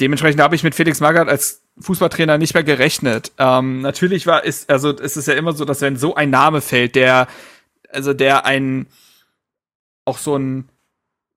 dementsprechend 0.00 0.40
habe 0.40 0.54
ich 0.54 0.62
mit 0.62 0.74
Felix 0.74 1.00
Magath 1.00 1.28
als 1.28 1.62
Fußballtrainer 1.80 2.38
nicht 2.38 2.54
mehr 2.54 2.64
gerechnet. 2.64 3.32
Ähm, 3.38 3.80
natürlich 3.80 4.26
war, 4.26 4.44
ist, 4.44 4.68
also 4.70 4.90
es 4.90 5.16
ist 5.16 5.28
ja 5.28 5.34
immer 5.34 5.52
so, 5.52 5.64
dass 5.64 5.80
wenn 5.80 5.96
so 5.96 6.14
ein 6.14 6.30
Name 6.30 6.60
fällt, 6.60 6.94
der, 6.94 7.28
also 7.90 8.12
der 8.12 8.44
ein, 8.44 8.86
auch 10.10 10.18
so 10.18 10.36
ein, 10.36 10.68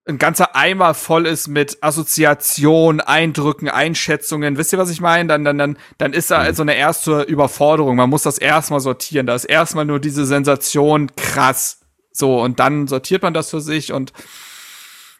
ein 0.06 0.18
ganzer 0.18 0.56
Eimer 0.56 0.94
voll 0.94 1.26
ist 1.26 1.48
mit 1.48 1.82
Assoziation, 1.82 3.00
Eindrücken, 3.00 3.70
Einschätzungen. 3.70 4.58
Wisst 4.58 4.74
ihr, 4.74 4.80
was 4.80 4.90
ich 4.90 5.00
meine? 5.00 5.30
Dann, 5.30 5.46
dann, 5.46 5.58
dann, 5.58 5.78
dann 5.98 6.14
ist 6.14 6.32
da 6.32 6.40
also 6.40 6.62
eine 6.64 6.76
erste 6.76 7.22
Überforderung. 7.22 7.96
Man 7.96 8.10
muss 8.10 8.24
das 8.24 8.38
erstmal 8.38 8.82
sortieren. 8.82 9.28
Da 9.28 9.36
ist 9.36 9.46
erstmal 9.46 9.86
nur 9.86 10.00
diese 10.00 10.26
Sensation 10.26 11.16
krass. 11.16 11.80
So, 12.12 12.42
und 12.42 12.60
dann 12.60 12.88
sortiert 12.88 13.22
man 13.22 13.34
das 13.34 13.50
für 13.50 13.62
sich. 13.62 13.94
Und 13.94 14.12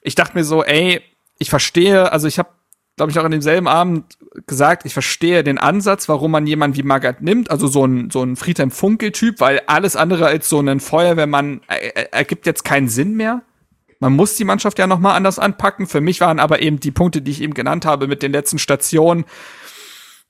ich 0.02 0.16
dachte 0.16 0.36
mir 0.36 0.44
so, 0.44 0.64
ey, 0.64 1.02
ich 1.40 1.50
verstehe, 1.50 2.12
also 2.12 2.28
ich 2.28 2.40
habe, 2.40 2.50
glaube 2.96 3.12
ich, 3.12 3.20
auch 3.20 3.24
an 3.24 3.32
demselben 3.32 3.68
Abend 3.68 4.18
gesagt, 4.46 4.86
ich 4.86 4.94
verstehe 4.94 5.44
den 5.44 5.58
Ansatz, 5.58 6.08
warum 6.10 6.32
man 6.32 6.46
jemanden 6.46 6.78
wie 6.78 6.84
Magath 6.84 7.22
nimmt, 7.22 7.50
also 7.50 7.68
so 7.68 7.86
ein, 7.86 8.10
so 8.10 8.24
ein 8.24 8.36
Friedhelm 8.36 8.72
Funkel-Typ, 8.72 9.40
weil 9.40 9.62
alles 9.68 9.96
andere 9.96 10.28
als 10.28 10.50
so 10.50 10.60
ein 10.60 10.80
Feuerwehrmann 10.80 11.62
äh, 11.68 11.88
äh, 11.88 12.08
ergibt 12.12 12.46
jetzt 12.46 12.64
keinen 12.64 12.90
Sinn 12.90 13.16
mehr. 13.16 13.42
Man 14.00 14.14
muss 14.14 14.36
die 14.36 14.44
Mannschaft 14.44 14.80
ja 14.80 14.88
noch 14.88 15.00
mal 15.00 15.16
anders 15.16 15.40
anpacken. 15.40 15.88
Für 15.88 16.02
mich 16.02 16.20
waren 16.20 16.40
aber 16.40 16.62
eben 16.62 16.80
die 16.80 16.92
Punkte, 16.92 17.22
die 17.22 17.32
ich 17.32 17.42
eben 17.42 17.54
genannt 17.54 17.86
habe 17.86 18.08
mit 18.08 18.22
den 18.22 18.32
letzten 18.32 18.60
Stationen, 18.60 19.26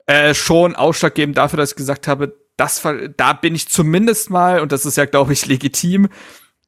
äh, 0.05 0.33
schon 0.33 0.75
ausschlaggebend 0.75 1.37
dafür, 1.37 1.57
dass 1.57 1.71
ich 1.71 1.75
gesagt 1.75 2.07
habe, 2.07 2.37
das, 2.55 2.81
da 3.17 3.33
bin 3.33 3.55
ich 3.55 3.67
zumindest 3.69 4.29
mal, 4.29 4.59
und 4.59 4.71
das 4.71 4.85
ist 4.85 4.97
ja, 4.97 5.05
glaube 5.05 5.33
ich, 5.33 5.47
legitim, 5.47 6.07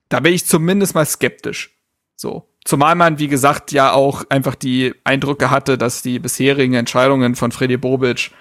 da 0.09 0.19
bin 0.19 0.33
ich 0.33 0.45
zumindest 0.45 0.95
mal 0.95 1.05
skeptisch. 1.05 1.77
So. 2.15 2.49
Zumal 2.65 2.95
man, 2.95 3.19
wie 3.19 3.27
gesagt, 3.27 3.71
ja 3.71 3.93
auch 3.93 4.25
einfach 4.29 4.55
die 4.55 4.93
Eindrücke 5.03 5.51
hatte, 5.51 5.77
dass 5.77 6.01
die 6.01 6.19
bisherigen 6.19 6.73
Entscheidungen 6.73 7.35
von 7.35 7.51
Freddy 7.51 7.77
Bobic 7.77 8.31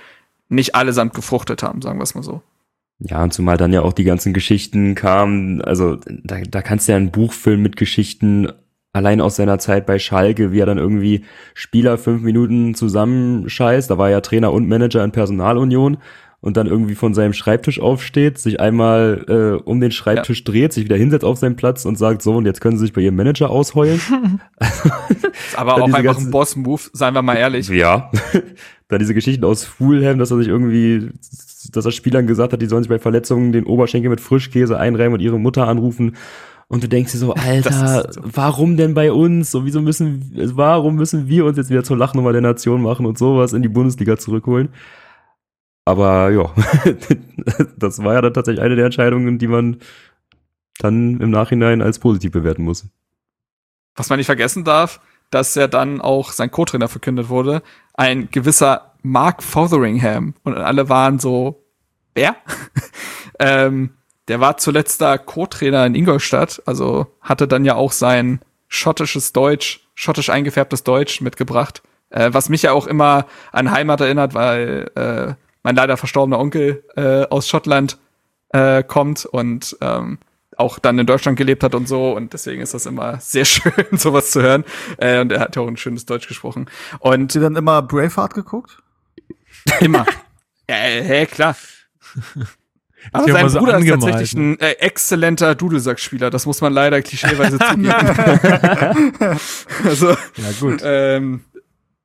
nicht 0.48 0.74
allesamt 0.74 1.14
gefruchtet 1.14 1.62
haben, 1.62 1.82
sagen 1.82 1.98
wir 1.98 2.04
es 2.04 2.14
mal 2.14 2.22
so. 2.22 2.42
Ja, 3.00 3.22
und 3.22 3.34
zumal 3.34 3.58
dann 3.58 3.72
ja 3.72 3.82
auch 3.82 3.92
die 3.92 4.04
ganzen 4.04 4.32
Geschichten 4.32 4.94
kamen, 4.94 5.60
also 5.60 5.96
da, 6.06 6.40
da 6.40 6.62
kannst 6.62 6.88
du 6.88 6.92
ja 6.92 6.96
ein 6.96 7.10
Buch 7.10 7.32
füllen 7.32 7.60
mit 7.60 7.76
Geschichten, 7.76 8.48
allein 8.94 9.20
aus 9.20 9.36
seiner 9.36 9.58
Zeit 9.58 9.84
bei 9.84 9.98
Schalke, 9.98 10.52
wie 10.52 10.60
er 10.60 10.66
dann 10.66 10.78
irgendwie 10.78 11.24
Spieler 11.52 11.98
fünf 11.98 12.22
Minuten 12.22 12.74
zusammenscheißt, 12.74 13.90
da 13.90 13.98
war 13.98 14.08
er 14.08 14.12
ja 14.12 14.20
Trainer 14.20 14.52
und 14.52 14.68
Manager 14.68 15.04
in 15.04 15.12
Personalunion 15.12 15.98
und 16.44 16.58
dann 16.58 16.66
irgendwie 16.66 16.94
von 16.94 17.14
seinem 17.14 17.32
Schreibtisch 17.32 17.80
aufsteht, 17.80 18.36
sich 18.36 18.60
einmal 18.60 19.24
äh, 19.28 19.62
um 19.64 19.80
den 19.80 19.90
Schreibtisch 19.90 20.44
dreht, 20.44 20.74
sich 20.74 20.84
wieder 20.84 20.96
hinsetzt 20.96 21.24
auf 21.24 21.38
seinen 21.38 21.56
Platz 21.56 21.86
und 21.86 21.96
sagt, 21.96 22.20
so, 22.20 22.34
und 22.34 22.44
jetzt 22.44 22.60
können 22.60 22.76
sie 22.76 22.82
sich 22.84 22.92
bei 22.92 23.00
ihrem 23.00 23.16
Manager 23.16 23.48
ausheulen. 23.48 23.98
Ist 24.60 25.58
aber 25.58 25.76
auch 25.76 25.90
einfach 25.90 26.18
ein 26.18 26.30
Boss-Move, 26.30 26.82
seien 26.92 27.14
wir 27.14 27.22
mal 27.22 27.36
ehrlich. 27.36 27.70
Ja. 27.70 28.10
Dann 28.88 28.98
diese 28.98 29.14
Geschichten 29.14 29.42
aus 29.42 29.64
Fulham, 29.64 30.18
dass 30.18 30.32
er 30.32 30.36
sich 30.36 30.48
irgendwie, 30.48 31.12
dass 31.72 31.86
er 31.86 31.92
Spielern 31.92 32.26
gesagt 32.26 32.52
hat, 32.52 32.60
die 32.60 32.66
sollen 32.66 32.82
sich 32.82 32.90
bei 32.90 32.98
Verletzungen 32.98 33.52
den 33.52 33.64
Oberschenkel 33.64 34.10
mit 34.10 34.20
Frischkäse 34.20 34.78
einreiben 34.78 35.14
und 35.14 35.20
ihre 35.20 35.40
Mutter 35.40 35.66
anrufen. 35.66 36.14
Und 36.68 36.82
du 36.82 36.90
denkst 36.90 37.12
dir 37.12 37.18
so, 37.18 37.32
Alter, 37.36 38.12
so. 38.12 38.20
warum 38.22 38.76
denn 38.76 38.92
bei 38.92 39.12
uns? 39.12 39.50
So, 39.50 39.64
wieso 39.64 39.80
müssen, 39.80 40.30
warum 40.54 40.96
müssen 40.96 41.26
wir 41.26 41.46
uns 41.46 41.56
jetzt 41.56 41.70
wieder 41.70 41.84
zur 41.84 41.96
Lachnummer 41.96 42.32
der 42.32 42.42
Nation 42.42 42.82
machen 42.82 43.06
und 43.06 43.16
sowas 43.16 43.54
in 43.54 43.62
die 43.62 43.70
Bundesliga 43.70 44.18
zurückholen? 44.18 44.68
Aber 45.84 46.30
ja, 46.30 46.50
das 47.76 48.02
war 48.02 48.14
ja 48.14 48.22
dann 48.22 48.34
tatsächlich 48.34 48.64
eine 48.64 48.76
der 48.76 48.86
Entscheidungen, 48.86 49.38
die 49.38 49.48
man 49.48 49.78
dann 50.78 51.20
im 51.20 51.30
Nachhinein 51.30 51.82
als 51.82 51.98
positiv 51.98 52.32
bewerten 52.32 52.64
muss. 52.64 52.86
was 53.94 54.08
man 54.08 54.18
nicht 54.18 54.26
vergessen 54.26 54.64
darf, 54.64 55.00
dass 55.30 55.54
ja 55.54 55.66
dann 55.66 56.00
auch 56.00 56.32
sein 56.32 56.50
Co-Trainer 56.50 56.88
verkündet 56.88 57.28
wurde, 57.28 57.62
ein 57.94 58.28
gewisser 58.30 58.94
Mark 59.02 59.42
Fotheringham. 59.42 60.34
Und 60.42 60.56
alle 60.56 60.88
waren 60.88 61.18
so, 61.18 61.64
wer? 62.14 62.36
ähm, 63.38 63.90
der 64.28 64.40
war 64.40 64.56
zuletzt 64.56 65.00
da 65.00 65.18
Co-Trainer 65.18 65.86
in 65.86 65.94
Ingolstadt, 65.94 66.62
also 66.66 67.06
hatte 67.20 67.46
dann 67.46 67.64
ja 67.64 67.74
auch 67.74 67.92
sein 67.92 68.40
schottisches 68.68 69.32
Deutsch, 69.32 69.86
schottisch 69.94 70.30
eingefärbtes 70.30 70.82
Deutsch 70.82 71.20
mitgebracht, 71.20 71.82
äh, 72.10 72.30
was 72.32 72.48
mich 72.48 72.62
ja 72.62 72.72
auch 72.72 72.86
immer 72.86 73.26
an 73.52 73.70
Heimat 73.70 74.00
erinnert, 74.00 74.34
weil 74.34 74.90
äh, 74.94 75.34
mein 75.64 75.74
leider 75.74 75.96
verstorbener 75.96 76.38
Onkel 76.38 76.84
äh, 76.94 77.24
aus 77.26 77.48
Schottland 77.48 77.98
äh, 78.50 78.84
kommt 78.84 79.26
und 79.26 79.76
ähm, 79.80 80.18
auch 80.56 80.78
dann 80.78 80.96
in 81.00 81.06
Deutschland 81.06 81.36
gelebt 81.36 81.64
hat 81.64 81.74
und 81.74 81.88
so 81.88 82.12
und 82.12 82.32
deswegen 82.32 82.62
ist 82.62 82.74
das 82.74 82.86
immer 82.86 83.18
sehr 83.18 83.44
schön, 83.44 83.72
sowas 83.92 84.30
zu 84.30 84.40
hören. 84.40 84.64
Äh, 84.98 85.20
und 85.20 85.32
er 85.32 85.40
hat 85.40 85.56
ja 85.56 85.62
auch 85.62 85.66
ein 85.68 85.76
schönes 85.76 86.06
Deutsch 86.06 86.28
gesprochen. 86.28 86.66
Und 87.00 87.22
Habt 87.22 87.34
ihr 87.34 87.40
dann 87.40 87.56
immer 87.56 87.82
Braveheart 87.82 88.34
geguckt? 88.34 88.78
immer. 89.80 90.06
ja, 90.70 90.76
äh, 90.76 91.02
hä, 91.02 91.26
klar. 91.26 91.56
Aber 93.12 93.30
sein 93.30 93.48
so 93.50 93.58
Bruder 93.58 93.72
ist 93.72 93.76
angemalt, 93.78 94.02
tatsächlich 94.02 94.32
ein 94.34 94.58
äh, 94.60 94.70
exzellenter 94.78 95.54
Dudelsackspieler. 95.54 96.30
Das 96.30 96.46
muss 96.46 96.62
man 96.62 96.72
leider 96.72 97.02
klischeeweise 97.02 97.58
zugeben. 97.58 97.92
also, 99.84 100.10
Ja, 100.10 100.50
gut. 100.58 100.80
ähm, 100.82 101.44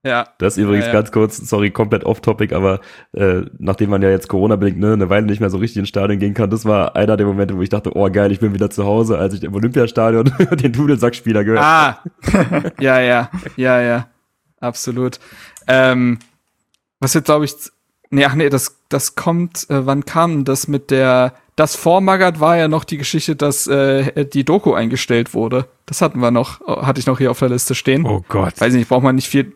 ja. 0.09 0.27
Das 0.39 0.57
übrigens 0.57 0.85
Ja, 0.85 0.93
ja. 0.93 0.99
ganz 0.99 1.11
kurz, 1.11 1.37
sorry, 1.37 1.71
komplett 1.71 2.03
off-topic, 2.03 2.53
aber 2.55 2.81
äh, 3.13 3.41
nachdem 3.59 3.91
man 3.91 4.01
ja 4.01 4.09
jetzt 4.09 4.27
Corona-bedingt 4.27 4.79
ne, 4.79 4.93
eine 4.93 5.09
Weile 5.09 5.27
nicht 5.27 5.39
mehr 5.39 5.49
so 5.49 5.57
richtig 5.57 5.77
ins 5.77 5.89
Stadion 5.89 6.19
gehen 6.19 6.33
kann, 6.33 6.49
das 6.49 6.65
war 6.65 6.95
einer 6.95 7.15
der 7.15 7.27
Momente, 7.27 7.55
wo 7.55 7.61
ich 7.61 7.69
dachte, 7.69 7.95
oh 7.95 8.09
geil, 8.09 8.31
ich 8.31 8.39
bin 8.39 8.53
wieder 8.53 8.69
zu 8.69 8.85
Hause, 8.85 9.17
als 9.17 9.35
ich 9.35 9.43
im 9.43 9.53
Olympiastadion 9.53 10.33
den 10.51 10.73
Dudelsackspieler 10.73 11.43
gehört 11.43 11.63
Ah, 11.63 12.03
ja, 12.79 12.99
ja, 12.99 13.29
ja, 13.55 13.81
ja, 13.81 14.07
absolut. 14.59 15.19
Ähm, 15.67 16.19
was 16.99 17.13
jetzt 17.13 17.25
glaube 17.25 17.45
ich, 17.45 17.53
nee, 18.09 18.25
ach 18.25 18.35
nee, 18.35 18.49
das, 18.49 18.77
das 18.89 19.15
kommt, 19.15 19.69
äh, 19.69 19.85
wann 19.85 20.05
kam 20.05 20.43
das 20.43 20.67
mit 20.67 20.91
der, 20.91 21.33
das 21.55 21.75
vor 21.75 22.01
Magath 22.01 22.39
war 22.39 22.57
ja 22.57 22.67
noch 22.67 22.83
die 22.83 22.97
Geschichte, 22.97 23.35
dass 23.35 23.67
äh, 23.67 24.25
die 24.25 24.43
Doku 24.43 24.73
eingestellt 24.73 25.33
wurde. 25.33 25.67
Das 25.85 26.01
hatten 26.01 26.19
wir 26.19 26.31
noch, 26.31 26.61
äh, 26.61 26.85
hatte 26.85 26.99
ich 26.99 27.05
noch 27.05 27.17
hier 27.17 27.31
auf 27.31 27.39
der 27.39 27.49
Liste 27.49 27.75
stehen. 27.75 28.05
Oh 28.05 28.23
Gott. 28.27 28.59
Weiß 28.59 28.73
nicht, 28.73 28.89
braucht 28.89 29.03
man 29.03 29.15
nicht 29.15 29.27
viel, 29.27 29.53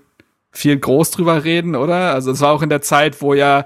viel 0.53 0.77
groß 0.77 1.11
drüber 1.11 1.43
reden, 1.43 1.75
oder? 1.75 2.13
Also 2.13 2.31
es 2.31 2.41
war 2.41 2.51
auch 2.51 2.61
in 2.61 2.69
der 2.69 2.81
Zeit, 2.81 3.21
wo 3.21 3.33
ja 3.33 3.65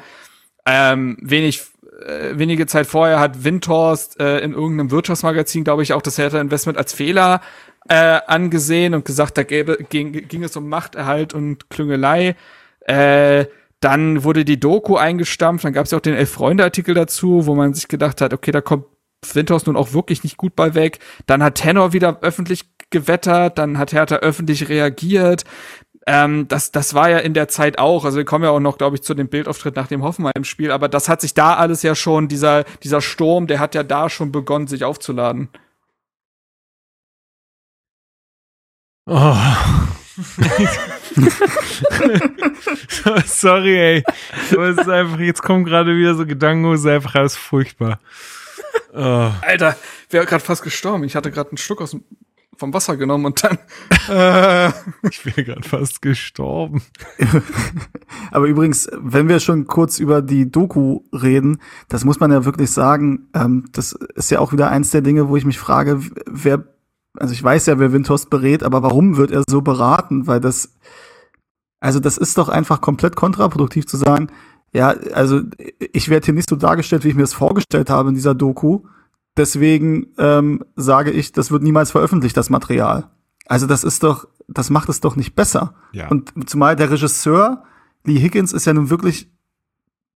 ähm, 0.65 1.17
wenig 1.21 1.61
äh, 2.05 2.37
wenige 2.37 2.67
Zeit 2.67 2.87
vorher 2.87 3.19
hat 3.19 3.43
Windhorst 3.43 4.19
äh, 4.19 4.39
in 4.39 4.53
irgendeinem 4.53 4.91
Wirtschaftsmagazin, 4.91 5.63
glaube 5.63 5.83
ich, 5.83 5.93
auch 5.93 6.01
das 6.01 6.17
Hertha 6.17 6.39
Investment 6.39 6.77
als 6.77 6.93
Fehler 6.93 7.41
äh, 7.89 8.19
angesehen 8.27 8.93
und 8.93 9.05
gesagt, 9.05 9.37
da 9.37 9.43
gäbe, 9.43 9.77
ging, 9.89 10.11
ging 10.11 10.43
es 10.43 10.55
um 10.55 10.69
Machterhalt 10.69 11.33
und 11.33 11.69
Klüngelei. 11.69 12.35
Äh, 12.81 13.45
dann 13.79 14.23
wurde 14.23 14.43
die 14.43 14.59
Doku 14.59 14.95
eingestampft, 14.97 15.65
dann 15.65 15.73
gab 15.73 15.85
es 15.85 15.91
ja 15.91 15.97
auch 15.97 16.01
den 16.01 16.15
Elf-Freunde-Artikel 16.15 16.95
dazu, 16.95 17.45
wo 17.45 17.55
man 17.55 17.73
sich 17.73 17.87
gedacht 17.87 18.21
hat, 18.21 18.33
okay, 18.33 18.51
da 18.51 18.61
kommt 18.61 18.85
Windhorst 19.33 19.67
nun 19.67 19.75
auch 19.75 19.93
wirklich 19.93 20.23
nicht 20.23 20.37
gut 20.37 20.55
bei 20.55 20.75
weg. 20.75 20.99
Dann 21.25 21.43
hat 21.43 21.55
Tenor 21.55 21.93
wieder 21.93 22.19
öffentlich 22.21 22.69
gewettert, 22.89 23.57
dann 23.57 23.77
hat 23.77 23.91
Hertha 23.91 24.17
öffentlich 24.17 24.69
reagiert. 24.69 25.43
Ähm, 26.09 26.47
das, 26.47 26.71
das 26.71 26.93
war 26.93 27.09
ja 27.09 27.17
in 27.17 27.33
der 27.33 27.49
Zeit 27.49 27.79
auch, 27.79 28.05
also 28.05 28.17
wir 28.17 28.23
kommen 28.23 28.45
ja 28.45 28.51
auch 28.51 28.61
noch, 28.61 28.77
glaube 28.77 28.95
ich, 28.95 29.03
zu 29.03 29.13
dem 29.13 29.27
Bildauftritt 29.27 29.75
nach 29.75 29.87
dem 29.87 30.03
Hoffenheim-Spiel, 30.03 30.71
aber 30.71 30.87
das 30.87 31.09
hat 31.09 31.19
sich 31.19 31.33
da 31.33 31.55
alles 31.55 31.83
ja 31.83 31.95
schon, 31.95 32.29
dieser, 32.29 32.63
dieser 32.81 33.01
Sturm, 33.01 33.45
der 33.45 33.59
hat 33.59 33.75
ja 33.75 33.83
da 33.83 34.09
schon 34.09 34.31
begonnen, 34.31 34.67
sich 34.67 34.85
aufzuladen. 34.85 35.49
Oh. 39.05 39.35
Sorry, 43.25 43.77
ey. 43.77 44.03
Aber 44.51 44.69
es 44.69 44.77
ist 44.77 44.89
einfach, 44.89 45.19
jetzt 45.19 45.43
kommen 45.43 45.65
gerade 45.65 45.97
wieder 45.97 46.15
so 46.15 46.25
Gedanken, 46.25 46.71
es 46.71 46.79
ist 46.81 46.87
einfach 46.87 47.15
alles 47.15 47.35
furchtbar. 47.35 47.99
Oh. 48.93 49.31
Alter, 49.41 49.75
wäre 50.09 50.25
gerade 50.25 50.43
fast 50.43 50.63
gestorben. 50.63 51.03
Ich 51.03 51.15
hatte 51.15 51.29
gerade 51.29 51.51
einen 51.51 51.57
Schluck 51.57 51.81
aus 51.81 51.91
dem, 51.91 52.03
vom 52.57 52.73
Wasser 52.73 52.97
genommen 52.97 53.25
und 53.25 53.43
dann. 53.43 53.57
Äh. 54.09 54.71
Ich 55.09 55.25
wäre 55.25 55.43
gerade 55.43 55.67
fast 55.67 56.01
gestorben. 56.01 56.81
Aber 58.31 58.45
übrigens, 58.45 58.89
wenn 58.97 59.27
wir 59.27 59.41
schon 59.41 59.67
kurz 59.67 59.99
über 59.99 60.21
die 60.21 60.49
Doku 60.49 61.01
reden, 61.11 61.57
das 61.89 62.05
muss 62.05 62.21
man 62.21 62.31
ja 62.31 62.45
wirklich 62.45 62.71
sagen, 62.71 63.27
ähm, 63.33 63.65
das 63.73 63.91
ist 63.91 64.31
ja 64.31 64.39
auch 64.39 64.53
wieder 64.53 64.69
eins 64.69 64.91
der 64.91 65.01
Dinge, 65.01 65.27
wo 65.27 65.35
ich 65.35 65.43
mich 65.43 65.59
frage, 65.59 65.99
wer, 66.25 66.63
also 67.17 67.33
ich 67.33 67.43
weiß 67.43 67.65
ja, 67.65 67.79
wer 67.79 67.91
Windhorst 67.91 68.29
berät, 68.29 68.63
aber 68.63 68.81
warum 68.81 69.17
wird 69.17 69.31
er 69.31 69.43
so 69.45 69.61
beraten? 69.61 70.25
Weil 70.25 70.39
das, 70.39 70.77
also 71.81 71.99
das 71.99 72.17
ist 72.17 72.37
doch 72.37 72.47
einfach 72.47 72.79
komplett 72.79 73.17
kontraproduktiv 73.17 73.87
zu 73.87 73.97
sagen, 73.97 74.29
ja, 74.71 74.89
also 75.13 75.41
ich 75.79 76.07
werde 76.07 76.25
hier 76.25 76.33
nicht 76.33 76.49
so 76.49 76.55
dargestellt, 76.55 77.03
wie 77.03 77.09
ich 77.09 77.15
mir 77.15 77.23
das 77.23 77.33
vorgestellt 77.33 77.89
habe 77.89 78.09
in 78.09 78.15
dieser 78.15 78.35
Doku. 78.35 78.83
Deswegen 79.37 80.07
ähm, 80.17 80.63
sage 80.75 81.11
ich, 81.11 81.31
das 81.31 81.51
wird 81.51 81.63
niemals 81.63 81.91
veröffentlicht, 81.91 82.35
das 82.35 82.49
Material. 82.49 83.09
Also 83.45 83.67
das 83.67 83.83
ist 83.83 84.03
doch, 84.03 84.27
das 84.47 84.69
macht 84.69 84.89
es 84.89 84.99
doch 84.99 85.15
nicht 85.15 85.35
besser. 85.35 85.73
Ja. 85.93 86.07
Und 86.09 86.33
zumal 86.49 86.75
der 86.75 86.89
Regisseur, 86.91 87.63
Lee 88.03 88.19
Higgins, 88.19 88.51
ist 88.53 88.65
ja 88.65 88.73
nun 88.73 88.89
wirklich, 88.89 89.29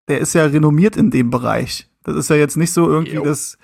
der 0.08 0.20
ist 0.20 0.34
ja 0.34 0.46
renommiert 0.46 0.98
in 0.98 1.12
dem 1.12 1.30
Bereich. 1.30 1.90
Das 2.04 2.16
ist 2.16 2.30
ja 2.30 2.36
jetzt 2.36 2.58
nicht 2.58 2.74
so 2.74 2.90
irgendwie 2.90 3.14
Jo. 3.16 3.24
das, 3.24 3.58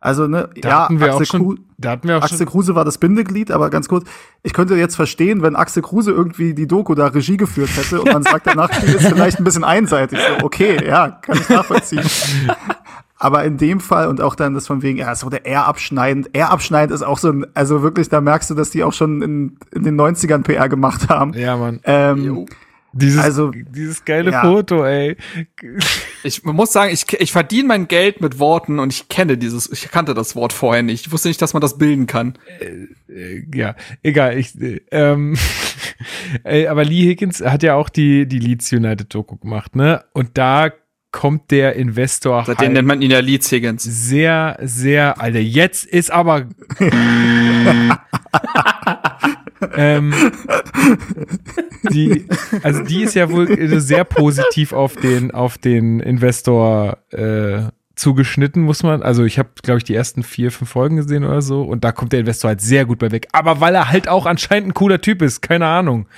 also 0.00 0.26
ne, 0.26 0.50
Da 0.60 0.68
ja, 0.68 0.82
hatten 0.84 0.98
wir 1.00 1.06
Axel 1.14 1.22
auch 1.22 1.26
schon, 1.26 1.42
Kru- 1.42 1.58
da 1.78 1.90
hatten 1.92 2.08
wir 2.08 2.18
auch 2.18 2.22
Axel 2.22 2.38
schon, 2.38 2.46
Kruse 2.48 2.74
war 2.74 2.84
das 2.84 2.98
Bindeglied, 2.98 3.50
aber 3.50 3.70
ganz 3.70 3.88
kurz, 3.88 4.06
ich 4.42 4.52
könnte 4.52 4.74
jetzt 4.74 4.96
verstehen, 4.96 5.40
wenn 5.42 5.54
Axel 5.56 5.82
Kruse 5.82 6.10
irgendwie 6.10 6.52
die 6.54 6.66
Doku 6.66 6.94
da 6.94 7.06
Regie 7.06 7.36
geführt 7.36 7.70
hätte 7.76 8.02
und 8.02 8.12
man 8.12 8.22
sagt, 8.24 8.46
danach 8.46 8.72
Spiel 8.74 8.94
ist 8.94 9.06
vielleicht 9.06 9.38
ein 9.38 9.44
bisschen 9.44 9.64
einseitig. 9.64 10.18
So, 10.18 10.44
okay, 10.44 10.84
ja, 10.86 11.08
kann 11.10 11.38
ich 11.38 11.48
nachvollziehen. 11.48 12.04
Aber 13.24 13.42
in 13.44 13.56
dem 13.56 13.80
Fall 13.80 14.08
und 14.08 14.20
auch 14.20 14.34
dann 14.34 14.52
das 14.52 14.66
von 14.66 14.82
wegen, 14.82 14.98
ja, 14.98 15.14
so 15.14 15.30
der 15.30 15.46
R 15.46 15.66
abschneidend. 15.66 16.36
R 16.36 16.50
abschneidend 16.50 16.92
ist 16.94 17.00
auch 17.00 17.16
so 17.16 17.30
ein, 17.30 17.46
also 17.54 17.80
wirklich, 17.80 18.10
da 18.10 18.20
merkst 18.20 18.50
du, 18.50 18.54
dass 18.54 18.68
die 18.68 18.84
auch 18.84 18.92
schon 18.92 19.22
in, 19.22 19.56
in 19.74 19.82
den 19.82 19.98
90ern 19.98 20.42
PR 20.42 20.68
gemacht 20.68 21.08
haben. 21.08 21.32
ja, 21.32 21.56
Mann. 21.56 21.80
Ähm, 21.84 22.44
Dieses, 22.92 23.24
also, 23.24 23.50
dieses 23.50 24.04
geile 24.04 24.30
ja. 24.30 24.42
Foto, 24.42 24.84
ey. 24.84 25.16
Ich 26.22 26.44
muss 26.44 26.72
sagen, 26.72 26.92
ich, 26.92 27.10
ich 27.18 27.32
verdiene 27.32 27.66
mein 27.66 27.88
Geld 27.88 28.20
mit 28.20 28.38
Worten 28.38 28.78
und 28.78 28.92
ich 28.92 29.08
kenne 29.08 29.38
dieses, 29.38 29.72
ich 29.72 29.90
kannte 29.90 30.12
das 30.12 30.36
Wort 30.36 30.52
vorher 30.52 30.82
nicht. 30.82 31.06
Ich 31.06 31.12
wusste 31.12 31.28
nicht, 31.28 31.40
dass 31.40 31.54
man 31.54 31.62
das 31.62 31.78
bilden 31.78 32.06
kann. 32.06 32.34
Äh, 33.08 33.42
ja, 33.52 33.74
egal. 34.02 34.38
Ich, 34.38 34.60
äh, 34.60 34.82
ähm, 34.90 35.36
aber 36.44 36.84
Lee 36.84 37.08
Higgins 37.08 37.40
hat 37.40 37.62
ja 37.62 37.74
auch 37.74 37.88
die, 37.88 38.26
die 38.26 38.38
Leeds 38.38 38.70
United 38.70 39.12
Doku 39.12 39.36
gemacht, 39.38 39.74
ne? 39.74 40.04
Und 40.12 40.36
da 40.36 40.70
kommt 41.14 41.52
der 41.52 41.76
Investor 41.76 42.42
Seitdem 42.44 42.66
halt 42.66 42.72
nennt 42.72 42.88
man 42.88 43.00
ihn 43.00 43.12
ja 43.12 43.20
Leeds 43.20 43.50
Higgins. 43.52 43.84
sehr, 43.84 44.58
sehr, 44.60 45.20
Alter, 45.20 45.38
jetzt 45.38 45.86
ist 45.86 46.10
aber. 46.10 46.46
ähm, 49.76 50.12
die, 51.92 52.26
also 52.64 52.82
die 52.82 53.04
ist 53.04 53.14
ja 53.14 53.30
wohl 53.30 53.46
sehr 53.80 54.02
positiv 54.02 54.72
auf 54.72 54.96
den, 54.96 55.30
auf 55.30 55.56
den 55.56 56.00
Investor 56.00 56.98
äh, 57.12 57.68
zugeschnitten, 57.94 58.62
muss 58.62 58.82
man. 58.82 59.04
Also 59.04 59.22
ich 59.22 59.38
habe, 59.38 59.50
glaube 59.62 59.78
ich, 59.78 59.84
die 59.84 59.94
ersten 59.94 60.24
vier, 60.24 60.50
fünf 60.50 60.68
Folgen 60.68 60.96
gesehen 60.96 61.24
oder 61.24 61.42
so 61.42 61.62
und 61.62 61.84
da 61.84 61.92
kommt 61.92 62.12
der 62.12 62.20
Investor 62.20 62.48
halt 62.48 62.60
sehr 62.60 62.86
gut 62.86 62.98
bei 62.98 63.12
weg. 63.12 63.28
Aber 63.30 63.60
weil 63.60 63.76
er 63.76 63.88
halt 63.88 64.08
auch 64.08 64.26
anscheinend 64.26 64.70
ein 64.70 64.74
cooler 64.74 65.00
Typ 65.00 65.22
ist, 65.22 65.42
keine 65.42 65.66
Ahnung. 65.66 66.08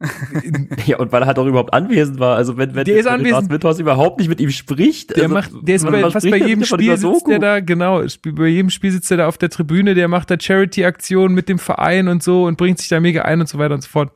Ja, 0.86 0.98
und 0.98 1.10
weil 1.12 1.22
er 1.22 1.26
halt 1.26 1.38
auch 1.38 1.46
überhaupt 1.46 1.74
anwesend 1.74 2.20
war. 2.20 2.36
Also 2.36 2.56
wenn, 2.56 2.74
wenn 2.74 2.84
Der 2.84 2.98
ist 2.98 3.06
wenn 3.06 3.14
anwesend. 3.14 3.50
Windhorst 3.50 3.80
überhaupt 3.80 4.18
nicht 4.18 4.28
mit 4.28 4.40
ihm 4.40 4.50
spricht. 4.50 5.16
Der 5.16 5.24
also, 5.24 5.34
macht, 5.34 5.50
der 5.62 5.76
ist 5.76 5.84
bei, 5.84 6.00
fast 6.02 6.26
spricht 6.26 6.42
bei 6.42 6.48
jedem 6.48 6.64
Spiel 6.64 6.96
sitzt 6.96 7.26
der 7.26 7.38
da, 7.38 7.60
genau, 7.60 8.02
bei 8.32 8.46
jedem 8.46 8.70
Spiel 8.70 8.92
sitzt 8.92 9.10
der 9.10 9.18
da 9.18 9.28
auf 9.28 9.38
der 9.38 9.50
Tribüne, 9.50 9.94
der 9.94 10.08
macht 10.08 10.30
da 10.30 10.36
Charity-Aktionen 10.38 11.34
mit 11.34 11.48
dem 11.48 11.58
Verein 11.58 12.08
und 12.08 12.22
so 12.22 12.44
und 12.44 12.56
bringt 12.56 12.78
sich 12.78 12.88
da 12.88 13.00
mega 13.00 13.22
ein 13.22 13.40
und 13.40 13.48
so 13.48 13.58
weiter 13.58 13.74
und 13.74 13.82
so 13.82 13.88
fort. 13.88 14.12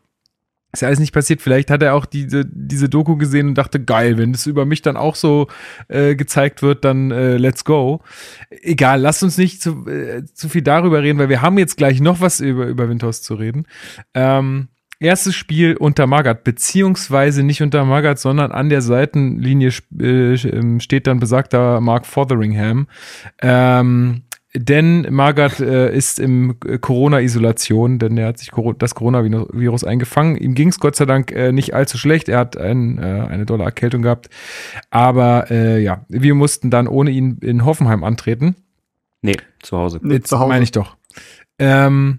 Ist 0.74 0.80
ja 0.80 0.88
alles 0.88 1.00
nicht 1.00 1.12
passiert. 1.12 1.42
Vielleicht 1.42 1.70
hat 1.70 1.82
er 1.82 1.94
auch 1.94 2.06
diese, 2.06 2.46
diese 2.46 2.88
Doku 2.88 3.16
gesehen 3.16 3.48
und 3.48 3.58
dachte, 3.58 3.78
geil, 3.82 4.16
wenn 4.16 4.32
das 4.32 4.46
über 4.46 4.64
mich 4.64 4.80
dann 4.80 4.96
auch 4.96 5.16
so 5.16 5.48
äh, 5.88 6.14
gezeigt 6.14 6.62
wird, 6.62 6.86
dann 6.86 7.10
äh, 7.10 7.36
let's 7.36 7.66
go. 7.66 8.00
Egal, 8.48 9.02
lasst 9.02 9.22
uns 9.22 9.36
nicht 9.36 9.60
zu, 9.60 9.86
äh, 9.86 10.24
zu 10.32 10.48
viel 10.48 10.62
darüber 10.62 11.02
reden, 11.02 11.18
weil 11.18 11.28
wir 11.28 11.42
haben 11.42 11.58
jetzt 11.58 11.76
gleich 11.76 12.00
noch 12.00 12.22
was 12.22 12.40
über, 12.40 12.68
über 12.68 12.88
Windhorst 12.88 13.22
zu 13.24 13.34
reden. 13.34 13.66
Ähm, 14.14 14.68
erstes 15.02 15.34
Spiel 15.34 15.76
unter 15.76 16.06
Magath, 16.06 16.44
beziehungsweise 16.44 17.42
nicht 17.42 17.62
unter 17.62 17.84
Magath, 17.84 18.18
sondern 18.18 18.52
an 18.52 18.68
der 18.68 18.82
Seitenlinie 18.82 19.70
äh, 20.00 20.34
ähm, 20.34 20.80
steht 20.80 21.06
dann 21.06 21.20
besagter 21.20 21.80
Mark 21.80 22.06
Fotheringham. 22.06 22.86
Ähm, 23.40 24.22
denn 24.54 25.06
Magath 25.10 25.60
äh, 25.60 25.94
ist 25.96 26.20
im 26.20 26.56
äh, 26.66 26.76
Corona-Isolation, 26.76 27.98
denn 27.98 28.18
er 28.18 28.28
hat 28.28 28.38
sich 28.38 28.50
das 28.78 28.94
Coronavirus 28.94 29.84
eingefangen. 29.84 30.36
Ihm 30.36 30.54
ging 30.54 30.68
es 30.68 30.78
Gott 30.78 30.94
sei 30.94 31.06
Dank 31.06 31.32
äh, 31.32 31.52
nicht 31.52 31.74
allzu 31.74 31.96
schlecht. 31.96 32.28
Er 32.28 32.38
hat 32.38 32.58
ein, 32.58 32.98
äh, 32.98 33.02
eine 33.02 33.46
dolle 33.46 33.64
Erkältung 33.64 34.02
gehabt. 34.02 34.28
Aber 34.90 35.50
äh, 35.50 35.82
ja, 35.82 36.04
wir 36.08 36.34
mussten 36.34 36.70
dann 36.70 36.86
ohne 36.86 37.10
ihn 37.10 37.38
in 37.40 37.64
Hoffenheim 37.64 38.04
antreten. 38.04 38.56
Nee, 39.22 39.36
zu 39.62 39.78
Hause. 39.78 40.00
nee, 40.02 40.20
zu 40.20 40.38
Hause. 40.38 40.48
meine 40.48 40.64
ich 40.64 40.72
doch. 40.72 40.96
Ähm, 41.58 42.18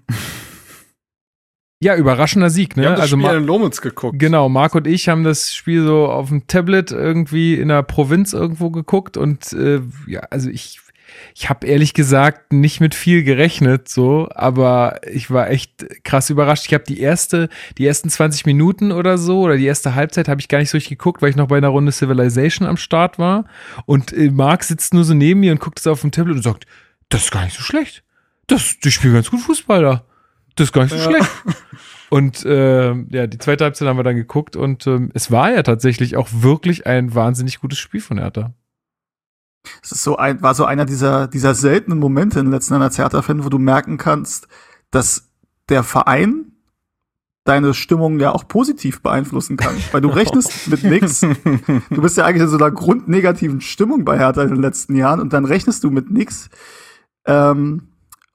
ja, 1.84 1.96
überraschender 1.96 2.50
Sieg, 2.50 2.76
ne? 2.76 2.84
Wir 2.84 2.90
haben 2.90 2.96
das 2.96 3.12
also 3.12 3.20
Spiel 3.20 3.38
in 3.38 3.46
Lomitz 3.46 3.82
geguckt. 3.82 4.18
Genau, 4.18 4.50
Marc 4.50 4.74
und 4.76 4.88
ich 4.88 5.10
haben 5.10 5.24
das 5.24 5.54
Spiel 5.54 5.84
so 5.84 6.08
auf 6.08 6.30
dem 6.30 6.48
Tablet 6.48 6.92
irgendwie 6.92 7.56
in 7.56 7.68
der 7.68 7.84
Provinz 7.84 8.34
irgendwo 8.34 8.70
geguckt 8.70 9.18
und 9.18 9.54
äh, 9.54 9.82
ja, 10.08 10.22
also 10.30 10.50
ich 10.50 10.80
ich 11.36 11.50
habe 11.50 11.68
ehrlich 11.68 11.94
gesagt 11.94 12.54
nicht 12.54 12.80
mit 12.80 12.96
viel 12.96 13.24
gerechnet 13.24 13.88
so, 13.90 14.30
aber 14.34 15.00
ich 15.12 15.30
war 15.30 15.50
echt 15.50 16.04
krass 16.04 16.30
überrascht. 16.30 16.66
Ich 16.68 16.74
habe 16.74 16.84
die 16.84 17.00
erste 17.00 17.50
die 17.78 17.86
ersten 17.86 18.10
20 18.10 18.46
Minuten 18.46 18.92
oder 18.92 19.18
so 19.18 19.42
oder 19.42 19.58
die 19.58 19.66
erste 19.66 19.96
Halbzeit 19.96 20.28
habe 20.28 20.42
ich 20.42 20.48
gar 20.48 20.60
nicht 20.60 20.70
so 20.70 20.78
richtig 20.78 20.98
geguckt, 20.98 21.22
weil 21.22 21.30
ich 21.30 21.36
noch 21.36 21.48
bei 21.48 21.58
einer 21.58 21.70
Runde 21.70 21.92
Civilization 21.92 22.68
am 22.68 22.78
Start 22.78 23.20
war 23.20 23.46
und 23.86 24.14
äh, 24.14 24.32
Marc 24.32 24.64
sitzt 24.64 24.94
nur 24.94 25.04
so 25.04 25.14
neben 25.14 25.42
mir 25.42 25.52
und 25.52 25.60
guckt 25.60 25.80
es 25.80 25.88
auf 25.88 26.02
dem 26.02 26.12
Tablet 26.12 26.38
und 26.38 26.44
sagt, 26.44 26.66
das 27.10 27.26
ist 27.26 27.32
gar 27.32 27.44
nicht 27.44 27.58
so 27.58 27.62
schlecht. 27.62 28.04
Das 28.48 28.80
die 28.80 28.92
spielen 28.92 29.14
ganz 29.14 29.30
gut 29.30 29.42
Fußball 29.42 29.82
da. 29.82 30.06
Das 30.56 30.66
ist 30.66 30.74
gar 30.74 30.84
nicht 30.84 30.92
so 30.92 31.00
schlecht. 31.00 31.30
Und 32.10 32.46
äh, 32.46 32.94
ja, 33.10 33.26
die 33.26 33.40
zweite 33.40 33.64
Halbzeit 33.64 33.88
haben 33.88 33.98
wir 33.98 34.04
dann 34.04 34.16
geguckt 34.16 34.56
und 34.56 34.86
ähm, 34.86 35.10
es 35.16 35.32
war 35.32 35.52
ja 35.52 35.64
tatsächlich 35.64 36.16
auch 36.16 36.30
wirklich 36.32 36.86
ein 36.86 37.16
wahnsinnig 37.16 37.60
gutes 37.60 37.80
Spiel 37.80 38.02
von 38.02 38.20
Hertha. 38.20 38.54
Es 39.82 39.92
ist 39.92 40.04
so 40.04 40.18
ein, 40.18 40.40
war 40.44 40.54
so 40.54 40.66
einer 40.66 40.86
dieser, 40.86 41.28
dieser 41.28 41.56
seltenen 41.56 41.98
Momente 41.98 42.40
in 42.40 42.46
den 42.46 42.52
letzten 42.52 42.74
Jahren 42.74 42.84
als 42.84 43.00
Hertha-Fan, 43.00 43.44
wo 43.44 43.50
du 43.50 43.58
merken 43.58 43.98
kannst, 43.98 44.48
dass 44.92 45.32
der 45.70 45.82
Verein 45.82 46.52
deine 47.46 47.74
Stimmung 47.74 48.20
ja 48.20 48.32
auch 48.32 48.48
positiv 48.48 49.02
beeinflussen 49.02 49.58
kann. 49.58 49.76
Weil 49.92 50.02
du 50.02 50.10
rechnest 50.16 50.68
mit 50.68 50.84
nix. 50.84 51.22
Du 51.22 52.02
bist 52.02 52.18
ja 52.18 52.26
eigentlich 52.26 52.44
in 52.44 52.50
so 52.50 52.58
einer 52.58 52.70
grundnegativen 52.70 53.60
Stimmung 53.60 54.06
bei 54.06 54.20
Hertha 54.20 54.44
in 54.44 54.50
den 54.50 54.62
letzten 54.62 54.96
Jahren 54.96 55.20
und 55.20 55.34
dann 55.34 55.46
rechnest 55.46 55.84
du 55.84 55.90
mit 55.90 56.12
nix. 56.12 56.50
Ähm, 57.26 57.93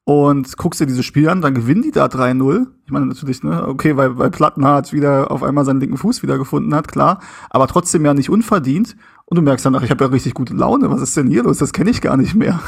und 0.08 0.56
guckst 0.56 0.80
dir 0.80 0.86
dieses 0.86 1.04
Spiel 1.04 1.28
an, 1.28 1.42
dann 1.42 1.52
gewinnen 1.52 1.82
die 1.82 1.90
da 1.90 2.06
3-0. 2.06 2.66
Ich 2.86 2.90
meine 2.90 3.04
natürlich, 3.04 3.42
ne, 3.42 3.68
okay, 3.68 3.98
weil, 3.98 4.16
weil 4.16 4.30
Plattenhardt 4.30 4.94
wieder 4.94 5.30
auf 5.30 5.42
einmal 5.42 5.66
seinen 5.66 5.80
linken 5.80 5.98
Fuß 5.98 6.22
wieder 6.22 6.38
gefunden 6.38 6.74
hat, 6.74 6.88
klar. 6.88 7.20
Aber 7.50 7.66
trotzdem 7.66 8.06
ja 8.06 8.14
nicht 8.14 8.30
unverdient. 8.30 8.96
Und 9.26 9.36
du 9.36 9.42
merkst 9.42 9.66
dann, 9.66 9.76
ach, 9.76 9.82
ich 9.82 9.90
habe 9.90 10.02
ja 10.02 10.10
richtig 10.10 10.32
gute 10.32 10.54
Laune. 10.54 10.90
Was 10.90 11.02
ist 11.02 11.14
denn 11.14 11.26
hier 11.26 11.42
los? 11.42 11.58
Das 11.58 11.74
kenne 11.74 11.90
ich 11.90 12.00
gar 12.00 12.16
nicht 12.16 12.34
mehr. 12.34 12.58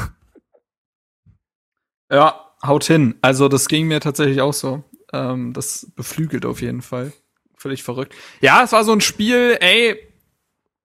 Ja, 2.11 2.35
haut 2.63 2.83
hin. 2.83 3.15
Also 3.23 3.47
das 3.47 3.67
ging 3.67 3.87
mir 3.87 4.01
tatsächlich 4.01 4.39
auch 4.41 4.53
so. 4.53 4.83
Ähm, 5.11 5.51
das 5.53 5.91
beflügelt 5.95 6.45
auf 6.45 6.61
jeden 6.61 6.83
Fall. 6.83 7.11
völlig 7.57 7.81
verrückt. 7.81 8.13
Ja, 8.41 8.61
es 8.61 8.71
war 8.71 8.83
so 8.83 8.91
ein 8.91 9.01
Spiel, 9.01 9.57
ey, 9.59 9.97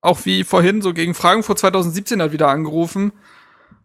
auch 0.01 0.25
wie 0.25 0.43
vorhin 0.43 0.81
so 0.81 0.95
gegen 0.95 1.13
Frankfurt 1.13 1.59
2017 1.59 2.23
hat 2.23 2.33
wieder 2.33 2.49
angerufen. 2.49 3.13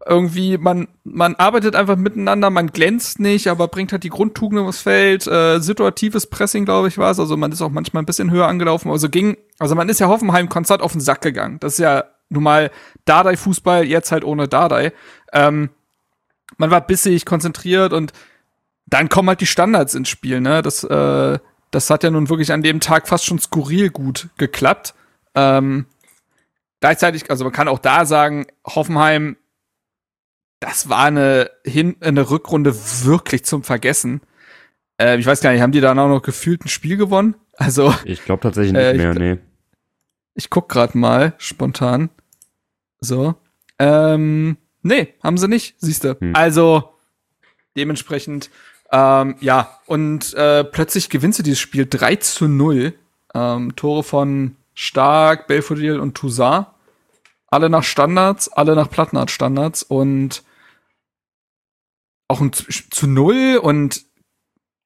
Irgendwie, 0.06 0.58
man, 0.58 0.88
man 1.04 1.36
arbeitet 1.36 1.76
einfach 1.76 1.96
miteinander, 1.96 2.50
man 2.50 2.68
glänzt 2.68 3.20
nicht, 3.20 3.48
aber 3.48 3.68
bringt 3.68 3.92
halt 3.92 4.04
die 4.04 4.10
Grundtugenden 4.10 4.68
aufs 4.68 4.82
Feld. 4.82 5.28
Äh, 5.28 5.60
situatives 5.60 6.28
Pressing, 6.28 6.66
glaube 6.66 6.88
ich, 6.88 6.98
war 6.98 7.12
es. 7.12 7.20
Also 7.20 7.38
man 7.38 7.52
ist 7.52 7.62
auch 7.62 7.70
manchmal 7.70 8.04
ein 8.04 8.08
bisschen 8.08 8.32
höher 8.32 8.48
angelaufen. 8.48 8.90
Also 8.92 9.10
ging, 9.10 9.38
also 9.60 9.76
man 9.76 9.90
ist 9.90 10.00
ja 10.00 10.08
Hoffenheim 10.08 10.50
konstant 10.50 10.82
auf 10.82 10.92
den 10.94 11.02
Sack 11.02 11.22
gegangen. 11.22 11.60
Das 11.60 11.74
ist 11.74 11.80
ja 11.80 12.06
nun 12.30 12.44
mal 12.44 12.72
Dardai-Fußball, 13.06 13.86
jetzt 13.86 14.12
halt 14.12 14.24
ohne 14.24 14.48
Dardai. 14.48 14.94
Ähm, 15.34 15.70
man 16.58 16.72
war 16.72 16.82
bissig, 16.82 17.26
konzentriert 17.26 17.94
und 17.94 18.14
dann 18.88 19.10
kommen 19.10 19.30
halt 19.30 19.42
die 19.42 19.48
Standards 19.48 19.96
ins 19.96 20.10
Spiel, 20.10 20.42
ne? 20.42 20.62
Das, 20.62 20.84
äh, 20.84 21.40
das 21.72 21.90
hat 21.90 22.04
ja 22.04 22.12
nun 22.12 22.30
wirklich 22.30 22.52
an 22.52 22.62
dem 22.62 22.80
Tag 22.80 23.08
fast 23.08 23.26
schon 23.26 23.40
skurril 23.40 23.90
gut 23.90 24.30
geklappt. 24.38 24.94
Ähm, 25.34 25.86
gleichzeitig, 26.82 27.30
also 27.30 27.46
man 27.46 27.54
kann 27.54 27.70
auch 27.70 27.80
da 27.80 28.06
sagen, 28.06 28.48
Hoffenheim, 28.66 29.38
das 30.61 30.88
war 30.88 31.06
eine, 31.06 31.51
Hin 31.65 31.98
eine 31.99 32.30
Rückrunde 32.30 32.73
wirklich 33.03 33.43
zum 33.43 33.64
Vergessen. 33.64 34.22
Äh, 34.98 35.17
ich 35.17 35.25
weiß 35.25 35.41
gar 35.41 35.51
nicht, 35.51 35.61
haben 35.61 35.73
die 35.73 35.81
dann 35.81 35.99
auch 35.99 36.07
noch 36.07 36.22
gefühlt 36.22 36.64
ein 36.64 36.69
Spiel 36.69 36.95
gewonnen? 36.95 37.35
Also. 37.57 37.93
Ich 38.06 38.23
glaube 38.23 38.41
tatsächlich 38.43 38.72
nicht 38.73 38.81
Äh, 38.81 38.93
mehr, 38.93 39.14
nee. 39.15 39.38
Ich 40.35 40.49
guck 40.49 40.69
grad 40.69 40.95
mal 40.95 41.33
spontan. 41.40 42.09
So. 42.99 43.35
Ähm, 43.80 44.56
nee, 44.83 45.14
haben 45.23 45.38
sie 45.38 45.48
nicht, 45.48 45.75
siehst 45.80 46.03
du. 46.03 46.17
Hm. 46.19 46.35
Also 46.35 46.93
dementsprechend, 47.75 48.49
ähm, 48.91 49.35
ja, 49.41 49.80
und 49.88 50.33
äh, 50.35 50.64
plötzlich 50.64 51.09
gewinnst 51.09 51.40
du 51.40 51.43
dieses 51.43 51.59
Spiel 51.59 51.88
3 51.90 52.17
zu 52.17 52.48
0. 52.48 52.93
Ähm, 53.33 53.75
Tore 53.75 54.03
von 54.03 54.56
Stark, 54.75 55.48
Belfodil 55.48 55.99
und 55.99 56.15
Toussaint. 56.15 56.67
Alle 57.48 57.69
nach 57.69 57.83
Standards, 57.83 58.48
alle 58.49 58.75
nach 58.75 58.90
Plattenart-Standards 58.90 59.83
und 59.83 60.43
auch 62.32 62.42
ein 62.42 62.53
zu, 62.53 62.66
zu 62.90 63.08
null 63.08 63.60
und 63.61 64.01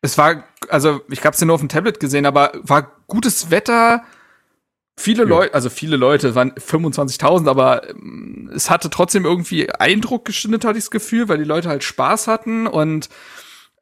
es 0.02 0.18
war, 0.18 0.44
also 0.70 1.02
ich 1.10 1.24
hab's 1.24 1.40
ja 1.40 1.46
nur 1.46 1.56
auf 1.56 1.62
dem 1.62 1.70
Tablet 1.70 2.00
gesehen, 2.00 2.26
aber 2.26 2.52
war 2.62 2.92
gutes 3.08 3.52
Wetter, 3.52 4.04
viele 4.98 5.24
Ja. 5.24 5.30
Leute, 5.30 5.54
also 5.54 5.70
viele 5.70 5.98
Leute, 5.98 6.36
waren 6.36 6.52
25.000, 6.54 7.50
aber 7.50 7.90
ähm, 7.90 8.52
es 8.54 8.70
hatte 8.70 8.90
trotzdem 8.90 9.26
irgendwie 9.26 9.70
Eindruck 9.72 10.26
geschindet, 10.26 10.66
hatte 10.66 10.78
ich 10.78 10.86
das 10.86 10.92
Gefühl, 10.92 11.28
weil 11.28 11.38
die 11.38 11.44
Leute 11.44 11.70
halt 11.70 11.84
Spaß 11.84 12.28
hatten 12.28 12.68
und 12.68 13.10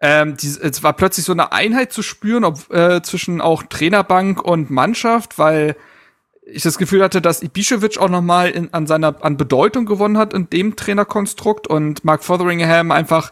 ähm, 0.02 0.36
die, 0.36 0.48
es 0.48 0.84
war 0.84 0.94
plötzlich 0.94 1.26
so 1.26 1.32
eine 1.32 1.52
Einheit 1.52 1.94
zu 1.94 2.02
spüren, 2.02 2.44
ob, 2.44 2.74
äh, 2.74 3.02
zwischen 3.02 3.40
auch 3.40 3.64
Trainerbank 3.64 4.42
und 4.42 4.70
Mannschaft, 4.70 5.40
weil 5.40 5.78
ich 6.46 6.64
das 6.64 6.78
Gefühl 6.78 7.04
hatte, 7.04 7.22
dass 7.22 7.42
Ibišević 7.42 8.00
auch 8.00 8.10
noch 8.10 8.22
mal 8.22 8.50
in, 8.50 8.74
an 8.74 8.86
seiner 8.88 9.24
an 9.24 9.38
Bedeutung 9.38 9.86
gewonnen 9.86 10.18
hat 10.18 10.34
in 10.34 10.50
dem 10.50 10.76
Trainerkonstrukt 10.76 11.68
und 11.68 12.04
Mark 12.04 12.24
Fotheringham 12.24 12.92
einfach 12.92 13.32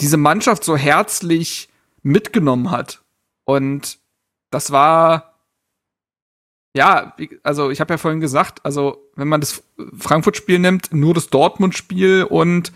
diese 0.00 0.16
Mannschaft 0.16 0.64
so 0.64 0.76
herzlich 0.76 1.68
mitgenommen 2.02 2.70
hat. 2.70 3.02
Und 3.44 3.98
das 4.50 4.70
war 4.70 5.28
ja, 6.76 7.14
also 7.42 7.70
ich 7.70 7.80
habe 7.80 7.94
ja 7.94 7.98
vorhin 7.98 8.20
gesagt, 8.20 8.64
also 8.64 8.98
wenn 9.16 9.28
man 9.28 9.40
das 9.40 9.64
Frankfurt-Spiel 9.98 10.58
nimmt, 10.58 10.92
nur 10.92 11.14
das 11.14 11.28
Dortmund-Spiel 11.28 12.24
und 12.24 12.72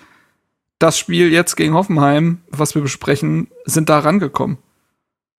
das 0.78 0.98
Spiel 0.98 1.32
jetzt 1.32 1.54
gegen 1.54 1.74
Hoffenheim, 1.74 2.40
was 2.48 2.74
wir 2.74 2.82
besprechen, 2.82 3.48
sind 3.64 3.88
da 3.88 4.00
rangekommen. 4.00 4.58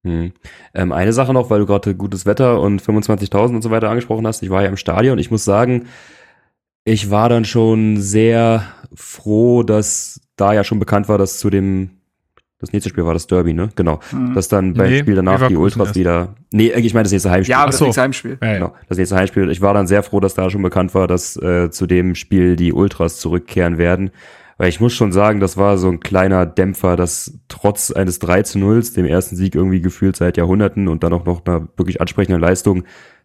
Hm. 0.05 0.31
Ähm, 0.73 0.91
eine 0.91 1.13
Sache 1.13 1.33
noch, 1.33 1.49
weil 1.49 1.59
du 1.59 1.65
gerade 1.65 1.95
gutes 1.95 2.25
Wetter 2.25 2.61
und 2.61 2.81
25.000 2.81 3.55
und 3.55 3.61
so 3.61 3.71
weiter 3.71 3.89
angesprochen 3.89 4.25
hast. 4.25 4.43
Ich 4.43 4.49
war 4.49 4.61
ja 4.61 4.69
im 4.69 4.77
Stadion. 4.77 5.17
Ich 5.17 5.31
muss 5.31 5.43
sagen, 5.43 5.87
ich 6.85 7.09
war 7.09 7.29
dann 7.29 7.45
schon 7.45 7.97
sehr 7.99 8.65
froh, 8.93 9.63
dass 9.63 10.21
da 10.43 10.53
ja 10.53 10.63
schon 10.63 10.79
bekannt 10.79 11.07
war, 11.09 11.17
dass 11.17 11.39
zu 11.39 11.49
dem, 11.49 11.89
das 12.59 12.71
nächste 12.71 12.89
Spiel 12.89 13.05
war 13.05 13.13
das 13.13 13.27
Derby, 13.27 13.53
ne? 13.53 13.69
Genau. 13.75 13.99
Mhm. 14.11 14.33
Dass 14.35 14.47
dann 14.47 14.73
beim 14.73 14.89
Nee, 14.89 14.99
Spiel 14.99 15.15
danach 15.15 15.47
die 15.47 15.55
Ultras 15.57 15.87
erst. 15.89 15.99
wieder, 15.99 16.35
nee, 16.51 16.71
ich 16.71 16.93
meine 16.93 17.03
das 17.03 17.11
nächste 17.11 17.29
Heimspiel. 17.31 17.51
Ja, 17.51 17.65
das 17.65 17.77
so. 17.77 17.85
nächste 17.85 18.01
Heimspiel. 18.01 18.37
Ja, 18.41 18.47
ja. 18.47 18.53
Genau, 18.55 18.73
das 18.87 18.97
nächste 18.97 19.15
Heimspiel. 19.15 19.49
Ich 19.49 19.61
war 19.61 19.73
dann 19.73 19.87
sehr 19.87 20.03
froh, 20.03 20.19
dass 20.19 20.33
da 20.33 20.49
schon 20.49 20.61
bekannt 20.61 20.93
war, 20.95 21.07
dass 21.07 21.35
äh, 21.37 21.69
zu 21.71 21.87
dem 21.87 22.15
Spiel 22.15 22.55
die 22.55 22.71
Ultras 22.73 23.19
zurückkehren 23.19 23.77
werden. 23.77 24.11
Weil 24.57 24.69
ich 24.69 24.79
muss 24.79 24.93
schon 24.93 25.11
sagen, 25.11 25.39
das 25.39 25.57
war 25.57 25.77
so 25.77 25.89
ein 25.89 25.99
kleiner 25.99 26.45
Dämpfer, 26.45 26.95
dass 26.95 27.39
trotz 27.47 27.91
eines 27.91 28.19
3 28.19 28.43
zu 28.43 28.59
0, 28.59 28.81
dem 28.95 29.05
ersten 29.05 29.35
Sieg 29.35 29.55
irgendwie 29.55 29.81
gefühlt 29.81 30.15
seit 30.15 30.37
Jahrhunderten 30.37 30.87
und 30.87 31.03
dann 31.03 31.11
auch 31.11 31.25
noch 31.25 31.43
einer 31.45 31.67
wirklich 31.75 31.99
ansprechenden 32.01 32.39
Leistung, 32.39 32.83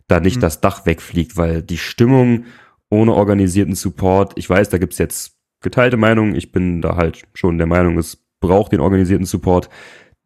da 0.08 0.20
nicht 0.20 0.36
Mhm. 0.36 0.40
das 0.40 0.60
Dach 0.62 0.86
wegfliegt, 0.86 1.36
weil 1.36 1.62
die 1.62 1.76
Stimmung 1.76 2.44
ohne 2.90 3.12
organisierten 3.12 3.74
Support, 3.74 4.32
ich 4.36 4.48
weiß, 4.48 4.70
da 4.70 4.78
gibt's 4.78 4.97
jetzt 4.98 5.34
geteilte 5.60 5.96
Meinungen, 5.96 6.34
ich 6.34 6.52
bin 6.52 6.80
da 6.80 6.96
halt 6.96 7.22
schon 7.34 7.58
der 7.58 7.66
Meinung, 7.66 7.98
es 7.98 8.16
braucht 8.40 8.72
den 8.72 8.80
organisierten 8.80 9.26
Support, 9.26 9.68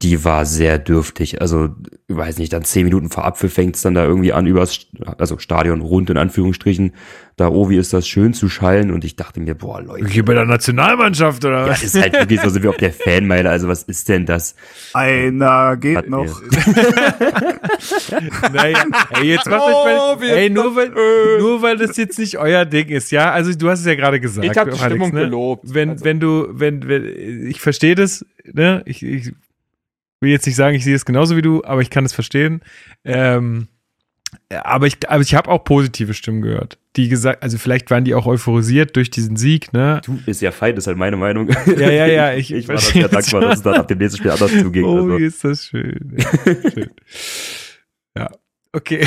die 0.03 0.25
war 0.25 0.45
sehr 0.47 0.79
dürftig. 0.79 1.41
Also, 1.41 1.71
ich 2.09 2.17
weiß 2.17 2.39
nicht, 2.39 2.53
dann 2.53 2.65
zehn 2.65 2.85
Minuten 2.85 3.09
vor 3.09 3.25
Apfel 3.25 3.49
fängt's 3.49 3.83
dann 3.83 3.95
da 3.95 4.05
irgendwie 4.05 4.33
an, 4.33 4.47
übers, 4.47 4.87
also 5.19 5.39
Stadion 5.39 5.81
rund 5.81 6.11
in 6.11 6.17
Anführungsstrichen. 6.19 6.93
Da, 7.37 7.49
oh, 7.49 7.71
wie 7.71 7.77
ist 7.79 7.93
das 7.95 8.07
schön 8.07 8.35
zu 8.35 8.49
schallen. 8.51 8.91
Und 8.91 9.05
ich 9.05 9.17
dachte 9.17 9.41
mir, 9.41 9.55
boah, 9.55 9.81
Leute. 9.81 10.07
Hier 10.09 10.25
bei 10.25 10.35
der 10.35 10.45
Nationalmannschaft, 10.45 11.45
oder 11.45 11.63
Ja, 11.67 11.69
was? 11.73 11.83
ist 11.83 11.99
halt 11.99 12.13
wirklich 12.13 12.41
so, 12.41 12.49
sind 12.51 12.63
wir 12.63 12.71
auf 12.71 12.77
der 12.77 12.93
Fanmeile. 12.93 13.49
Also, 13.49 13.69
was 13.69 13.85
ist 13.85 14.09
denn 14.09 14.27
das? 14.27 14.55
Einer 14.93 15.77
geht 15.77 15.97
Hat 15.97 16.09
noch. 16.09 16.43
Naja, 18.53 18.85
ey, 19.21 19.25
jetzt 19.29 19.49
macht 19.49 19.63
Oh, 19.65 19.87
euch 19.87 20.21
mal, 20.21 20.29
ey, 20.29 20.51
nur 20.51 20.77
weil, 20.77 20.91
nur 21.41 21.63
weil 21.63 21.77
das 21.77 21.97
jetzt 21.97 22.19
nicht 22.19 22.39
euer 22.39 22.65
Ding 22.65 22.89
ist, 22.89 23.11
ja? 23.11 23.31
Also, 23.33 23.53
du 23.55 23.69
hast 23.71 23.81
es 23.81 23.87
ja 23.87 23.95
gerade 23.95 24.21
gesagt. 24.21 24.47
Ich 24.47 24.57
hab 24.57 24.65
die 24.67 24.73
Alex, 24.73 24.85
Stimmung 24.85 25.13
ne? 25.13 25.21
gelobt. 25.21 25.65
Wenn, 25.75 25.91
Also- 25.91 26.05
wenn 26.05 26.21
du, 26.21 26.47
wenn, 26.51 26.89
wenn, 26.89 27.47
ich 27.49 27.61
verstehe 27.61 27.95
das, 27.95 28.25
ne? 28.53 28.83
Ich, 28.87 29.03
ich 29.03 29.33
will 30.23 30.31
jetzt 30.31 30.47
nicht 30.47 30.57
sagen, 30.57 30.75
ich 30.75 30.85
sehe 30.85 30.95
es 30.95 31.05
genauso 31.05 31.37
wie 31.37 31.43
du, 31.43 31.63
aber 31.65 31.83
ich 31.83 31.91
kann 31.91 32.05
es 32.05 32.13
verstehen. 32.13 32.63
Ähm, 33.05 33.69
aber 34.65 34.87
ich, 34.87 34.97
aber 35.09 35.21
ich 35.21 35.35
habe 35.35 35.51
auch 35.51 35.65
positive 35.65 36.15
Stimmen 36.15 36.41
gehört, 36.41 36.79
die 36.97 37.09
gesagt, 37.09 37.43
also 37.43 37.59
vielleicht 37.59 37.91
waren 37.91 38.05
die 38.05 38.15
auch 38.15 38.27
euphorisiert 38.27 38.97
durch 38.97 39.11
diesen 39.11 39.37
Sieg, 39.37 39.73
ne? 39.75 40.01
Du 40.05 40.19
ist 40.25 40.41
ja 40.41 40.53
fein, 40.53 40.75
ist 40.77 40.87
halt 40.87 40.97
meine 40.97 41.17
Meinung. 41.17 41.51
Ja, 41.67 41.91
ja, 41.91 42.07
ja, 42.07 42.33
ich, 42.35 42.53
Ich 42.53 42.67
war 42.69 42.77
dann 42.77 42.83
verstehe 42.83 43.03
sehr 43.03 43.09
dankbar, 43.11 43.41
dass 43.43 43.59
es 43.59 43.63
dann 43.63 43.75
ab 43.75 43.89
dem 43.89 43.99
nächsten 43.99 44.19
Spiel 44.19 44.31
anders 44.31 44.51
zuging. 44.53 44.85
Oh, 44.85 44.97
Also, 44.97 45.19
wie 45.19 45.25
ist 45.25 45.45
das 45.45 45.67
schön. 45.67 46.17
Ja, 46.17 46.71
schön. 46.71 46.91
okay. 48.73 49.07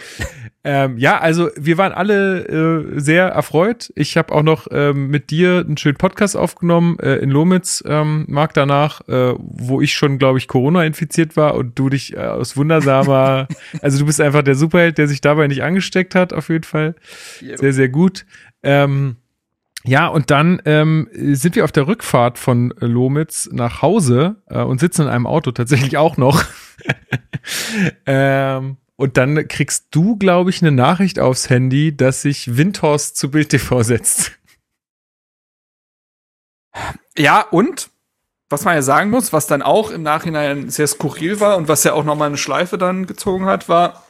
ähm, 0.64 0.98
ja, 0.98 1.18
also 1.18 1.50
wir 1.56 1.78
waren 1.78 1.92
alle 1.92 2.46
äh, 2.46 3.00
sehr 3.00 3.26
erfreut. 3.28 3.92
Ich 3.94 4.16
habe 4.16 4.34
auch 4.34 4.42
noch 4.42 4.66
ähm, 4.70 5.08
mit 5.08 5.30
dir 5.30 5.64
einen 5.66 5.76
schönen 5.76 5.96
Podcast 5.96 6.36
aufgenommen 6.36 6.98
äh, 6.98 7.16
in 7.16 7.30
Lomitz, 7.30 7.82
ähm, 7.86 8.24
Marc, 8.28 8.54
danach, 8.54 9.00
äh, 9.08 9.34
wo 9.38 9.80
ich 9.80 9.94
schon, 9.94 10.18
glaube 10.18 10.38
ich, 10.38 10.48
Corona 10.48 10.84
infiziert 10.84 11.36
war 11.36 11.54
und 11.54 11.78
du 11.78 11.88
dich 11.88 12.16
äh, 12.16 12.20
aus 12.20 12.56
wundersamer, 12.56 13.48
also 13.82 13.98
du 13.98 14.06
bist 14.06 14.20
einfach 14.20 14.42
der 14.42 14.54
Superheld, 14.54 14.98
der 14.98 15.08
sich 15.08 15.20
dabei 15.20 15.46
nicht 15.46 15.62
angesteckt 15.62 16.14
hat, 16.14 16.32
auf 16.32 16.48
jeden 16.48 16.64
Fall. 16.64 16.94
Sehr, 17.40 17.72
sehr 17.72 17.88
gut. 17.88 18.26
Ähm, 18.62 19.16
ja, 19.84 20.08
und 20.08 20.30
dann 20.30 20.60
ähm, 20.64 21.08
sind 21.12 21.54
wir 21.54 21.64
auf 21.64 21.72
der 21.72 21.86
Rückfahrt 21.86 22.36
von 22.36 22.74
äh, 22.80 22.86
Lomitz 22.86 23.48
nach 23.52 23.80
Hause 23.80 24.36
äh, 24.50 24.60
und 24.60 24.80
sitzen 24.80 25.02
in 25.02 25.08
einem 25.08 25.26
Auto 25.26 25.52
tatsächlich 25.52 25.96
auch 25.96 26.16
noch. 26.16 26.44
ähm, 28.06 28.76
und 28.98 29.16
dann 29.16 29.46
kriegst 29.46 29.86
du, 29.92 30.16
glaube 30.16 30.50
ich, 30.50 30.60
eine 30.60 30.72
Nachricht 30.72 31.20
aufs 31.20 31.48
Handy, 31.48 31.96
dass 31.96 32.22
sich 32.22 32.56
Windhorst 32.56 33.16
zu 33.16 33.30
Bild 33.30 33.50
TV 33.50 33.84
setzt. 33.84 34.32
Ja, 37.16 37.42
und 37.42 37.90
was 38.48 38.64
man 38.64 38.74
ja 38.74 38.82
sagen 38.82 39.10
muss, 39.10 39.32
was 39.32 39.46
dann 39.46 39.62
auch 39.62 39.90
im 39.90 40.02
Nachhinein 40.02 40.68
sehr 40.68 40.88
skurril 40.88 41.38
war 41.38 41.56
und 41.56 41.68
was 41.68 41.84
ja 41.84 41.92
auch 41.92 42.02
noch 42.02 42.16
mal 42.16 42.26
eine 42.26 42.38
Schleife 42.38 42.76
dann 42.76 43.06
gezogen 43.06 43.46
hat, 43.46 43.68
war, 43.68 44.04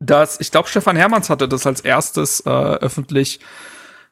dass 0.00 0.38
ich 0.38 0.50
glaube, 0.50 0.68
Stefan 0.68 0.96
Hermanns 0.96 1.30
hatte 1.30 1.48
das 1.48 1.66
als 1.66 1.80
erstes 1.80 2.40
äh, 2.40 2.50
öffentlich 2.50 3.40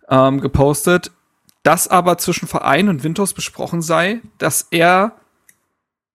ähm, 0.08 0.40
gepostet, 0.40 1.10
dass 1.64 1.86
aber 1.86 2.16
zwischen 2.16 2.48
Verein 2.48 2.88
und 2.88 3.04
Windhorst 3.04 3.34
besprochen 3.34 3.82
sei, 3.82 4.22
dass 4.38 4.68
er 4.70 5.16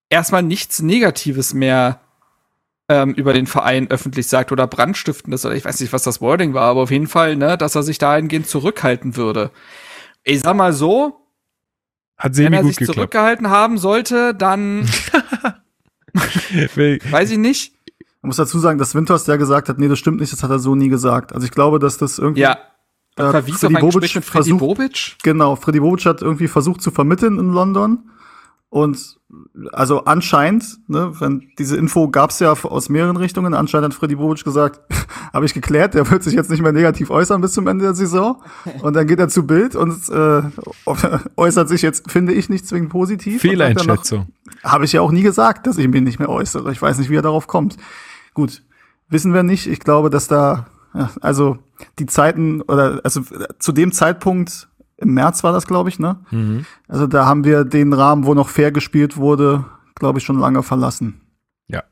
erstmal 0.10 0.42
nichts 0.42 0.82
Negatives 0.82 1.54
mehr 1.54 2.00
ähm, 2.90 3.14
über 3.14 3.34
den 3.34 3.48
Verein 3.48 3.90
öffentlich 3.90 4.28
sagt 4.28 4.52
oder 4.52 4.68
brandstiftendes 4.68 5.46
oder 5.46 5.56
ich 5.56 5.64
weiß 5.66 5.80
nicht, 5.80 5.94
was 5.94 6.04
das 6.04 6.20
Wording 6.22 6.54
war, 6.54 6.64
aber 6.70 6.82
auf 6.82 6.92
jeden 6.92 7.08
Fall, 7.08 7.36
ne, 7.36 7.58
dass 7.58 7.76
er 7.76 7.84
sich 7.84 7.98
dahingehend 7.98 8.48
zurückhalten 8.48 9.16
würde. 9.16 9.52
Ich 10.24 10.42
sag 10.42 10.56
mal 10.56 10.74
so, 10.74 11.28
Hat 12.18 12.36
wenn 12.38 12.54
er 12.54 12.62
gut 12.62 12.70
sich 12.70 12.78
geklappt. 12.78 12.96
zurückgehalten 12.96 13.50
haben 13.50 13.78
sollte, 13.78 14.34
dann 14.36 14.88
Weil- 16.76 17.00
weiß 17.10 17.32
ich 17.32 17.38
nicht. 17.38 17.74
Man 18.22 18.30
muss 18.30 18.38
dazu 18.38 18.58
sagen, 18.60 18.80
dass 18.80 18.96
Winters 18.96 19.28
ja 19.28 19.36
gesagt 19.36 19.68
hat, 19.68 19.80
nee, 19.80 19.88
das 19.90 20.00
stimmt 20.00 20.22
nicht, 20.22 20.32
das 20.32 20.44
hat 20.44 20.50
er 20.50 20.60
so 20.60 20.76
nie 20.76 20.88
gesagt. 20.90 21.34
Also 21.34 21.46
ich 21.46 21.52
glaube, 21.52 21.80
dass 21.80 21.98
das 21.98 22.20
irgendwie 22.20 22.42
Ja, 22.42 22.58
äh, 23.18 23.30
verwies 23.32 23.56
auf 23.56 23.60
Freddy 23.62 23.76
ein 23.76 23.82
Bobic 23.82 24.16
mit 24.16 24.24
Freddy 24.26 24.50
versucht, 24.50 24.60
Bobic. 24.60 25.16
Genau, 25.24 25.56
Freddy 25.58 25.80
Bobic 25.82 26.06
hat 26.06 26.22
irgendwie 26.22 26.48
versucht 26.48 26.82
zu 26.82 26.92
vermitteln 26.92 27.38
in 27.38 27.50
London. 27.52 28.10
Und 28.70 29.18
also 29.72 30.06
anscheinend, 30.06 30.78
ne, 30.88 31.12
wenn 31.20 31.50
diese 31.58 31.78
Info 31.78 32.10
gab's 32.10 32.40
ja 32.40 32.52
aus 32.52 32.90
mehreren 32.90 33.18
Richtungen, 33.18 33.54
anscheinend 33.54 33.94
hat 33.94 34.00
Freddy 34.00 34.16
Bobic 34.16 34.44
gesagt, 34.44 34.82
habe 35.34 35.46
ich 35.46 35.54
geklärt, 35.54 35.94
der 35.94 36.10
wird 36.10 36.24
sich 36.24 36.34
jetzt 36.34 36.50
nicht 36.50 36.62
mehr 36.62 36.72
negativ 36.72 37.10
äußern 37.10 37.42
bis 37.42 37.54
zum 37.54 37.68
Ende 37.68 37.86
der 37.86 37.94
Saison. 37.94 38.42
Und 38.82 38.94
dann 38.94 39.08
geht 39.08 39.20
er 39.20 39.30
zu 39.30 39.46
Bild 39.46 39.76
und 39.76 40.10
äh, 40.10 40.42
äußert 41.38 41.70
sich 41.70 41.82
jetzt, 41.82 42.12
finde 42.12 42.34
ich, 42.34 42.50
nicht 42.50 42.68
zwingend 42.68 42.90
positiv. 42.90 43.42
Fehleinschätzung. 43.42 44.28
Habe 44.64 44.86
ich 44.86 44.94
ja 44.94 45.02
auch 45.02 45.12
nie 45.12 45.24
gesagt, 45.24 45.68
dass 45.68 45.78
ich 45.78 45.88
mich 45.88 46.02
nicht 46.02 46.20
mehr 46.20 46.30
äußere. 46.30 46.72
Ich 46.72 46.82
weiß 46.82 46.98
nicht, 46.98 47.10
wie 47.10 47.16
er 47.16 47.22
darauf 47.22 47.48
kommt. 47.48 47.78
Gut, 48.34 48.64
wissen 49.10 49.34
wir 49.34 49.44
nicht. 49.44 49.68
Ich 49.68 49.80
glaube, 49.80 50.10
dass 50.10 50.28
da, 50.28 50.68
ja, 50.94 51.10
also 51.22 51.58
die 52.00 52.06
Zeiten 52.06 52.62
oder 52.62 53.02
also 53.04 53.22
zu 53.60 53.72
dem 53.72 53.92
Zeitpunkt 53.92 54.70
im 54.98 55.14
März 55.14 55.44
war 55.44 55.52
das, 55.54 55.68
glaube 55.68 55.90
ich, 55.90 56.00
ne? 56.00 56.18
Mhm. 56.32 56.66
Also 56.88 57.08
da 57.08 57.26
haben 57.26 57.44
wir 57.44 57.64
den 57.66 57.94
Rahmen, 57.94 58.26
wo 58.26 58.34
noch 58.34 58.50
fair 58.50 58.72
gespielt 58.72 59.18
wurde, 59.18 59.66
glaube 59.96 60.20
ich, 60.20 60.26
schon 60.26 60.40
lange 60.40 60.64
verlassen. 60.64 61.22
Ja. 61.68 61.84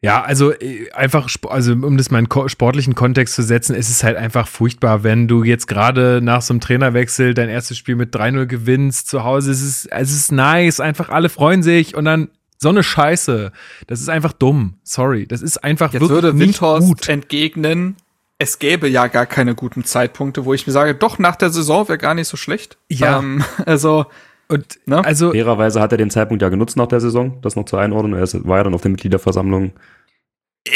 Ja, 0.00 0.22
also 0.22 0.52
äh, 0.52 0.90
einfach, 0.92 1.28
also 1.48 1.72
um 1.72 1.96
das 1.96 2.10
mal 2.10 2.20
in 2.20 2.48
sportlichen 2.48 2.94
Kontext 2.94 3.34
zu 3.34 3.42
setzen, 3.42 3.74
es 3.74 3.90
ist 3.90 4.04
halt 4.04 4.16
einfach 4.16 4.46
furchtbar, 4.46 5.02
wenn 5.02 5.26
du 5.26 5.42
jetzt 5.42 5.66
gerade 5.66 6.20
nach 6.22 6.40
so 6.42 6.52
einem 6.52 6.60
Trainerwechsel 6.60 7.34
dein 7.34 7.48
erstes 7.48 7.78
Spiel 7.78 7.96
mit 7.96 8.14
3-0 8.14 8.46
gewinnst 8.46 9.08
zu 9.08 9.24
Hause. 9.24 9.50
Es 9.50 9.60
ist, 9.60 9.86
es 9.86 10.12
ist 10.12 10.30
nice, 10.30 10.78
einfach 10.78 11.08
alle 11.08 11.28
freuen 11.28 11.64
sich 11.64 11.96
und 11.96 12.04
dann 12.04 12.28
so 12.58 12.68
eine 12.68 12.82
Scheiße. 12.82 13.52
Das 13.86 14.00
ist 14.00 14.08
einfach 14.08 14.32
dumm. 14.32 14.74
Sorry. 14.82 15.26
Das 15.26 15.42
ist 15.42 15.62
einfach 15.64 15.92
Jetzt 15.92 16.02
wirklich 16.02 16.22
würde 16.22 16.38
Windhorst 16.38 16.86
gut. 16.86 17.08
entgegnen, 17.08 17.96
es 18.38 18.58
gäbe 18.58 18.88
ja 18.88 19.08
gar 19.08 19.26
keine 19.26 19.54
guten 19.54 19.84
Zeitpunkte, 19.84 20.44
wo 20.44 20.54
ich 20.54 20.66
mir 20.66 20.72
sage, 20.72 20.94
doch, 20.94 21.18
nach 21.18 21.36
der 21.36 21.50
Saison 21.50 21.88
wäre 21.88 21.98
gar 21.98 22.14
nicht 22.14 22.28
so 22.28 22.36
schlecht. 22.36 22.78
Ja. 22.88 23.18
Ähm, 23.18 23.44
also. 23.66 24.06
Und 24.50 24.78
ne? 24.86 25.04
also 25.04 25.32
fairerweise 25.32 25.78
hat 25.78 25.92
er 25.92 25.98
den 25.98 26.08
Zeitpunkt 26.08 26.40
ja 26.40 26.48
genutzt 26.48 26.76
nach 26.78 26.86
der 26.86 27.00
Saison, 27.00 27.38
das 27.42 27.54
noch 27.54 27.66
zur 27.66 27.80
Einordnung. 27.80 28.14
Er 28.14 28.26
war 28.46 28.56
ja 28.56 28.64
dann 28.64 28.72
auf 28.72 28.80
der 28.80 28.90
Mitgliederversammlung 28.92 29.72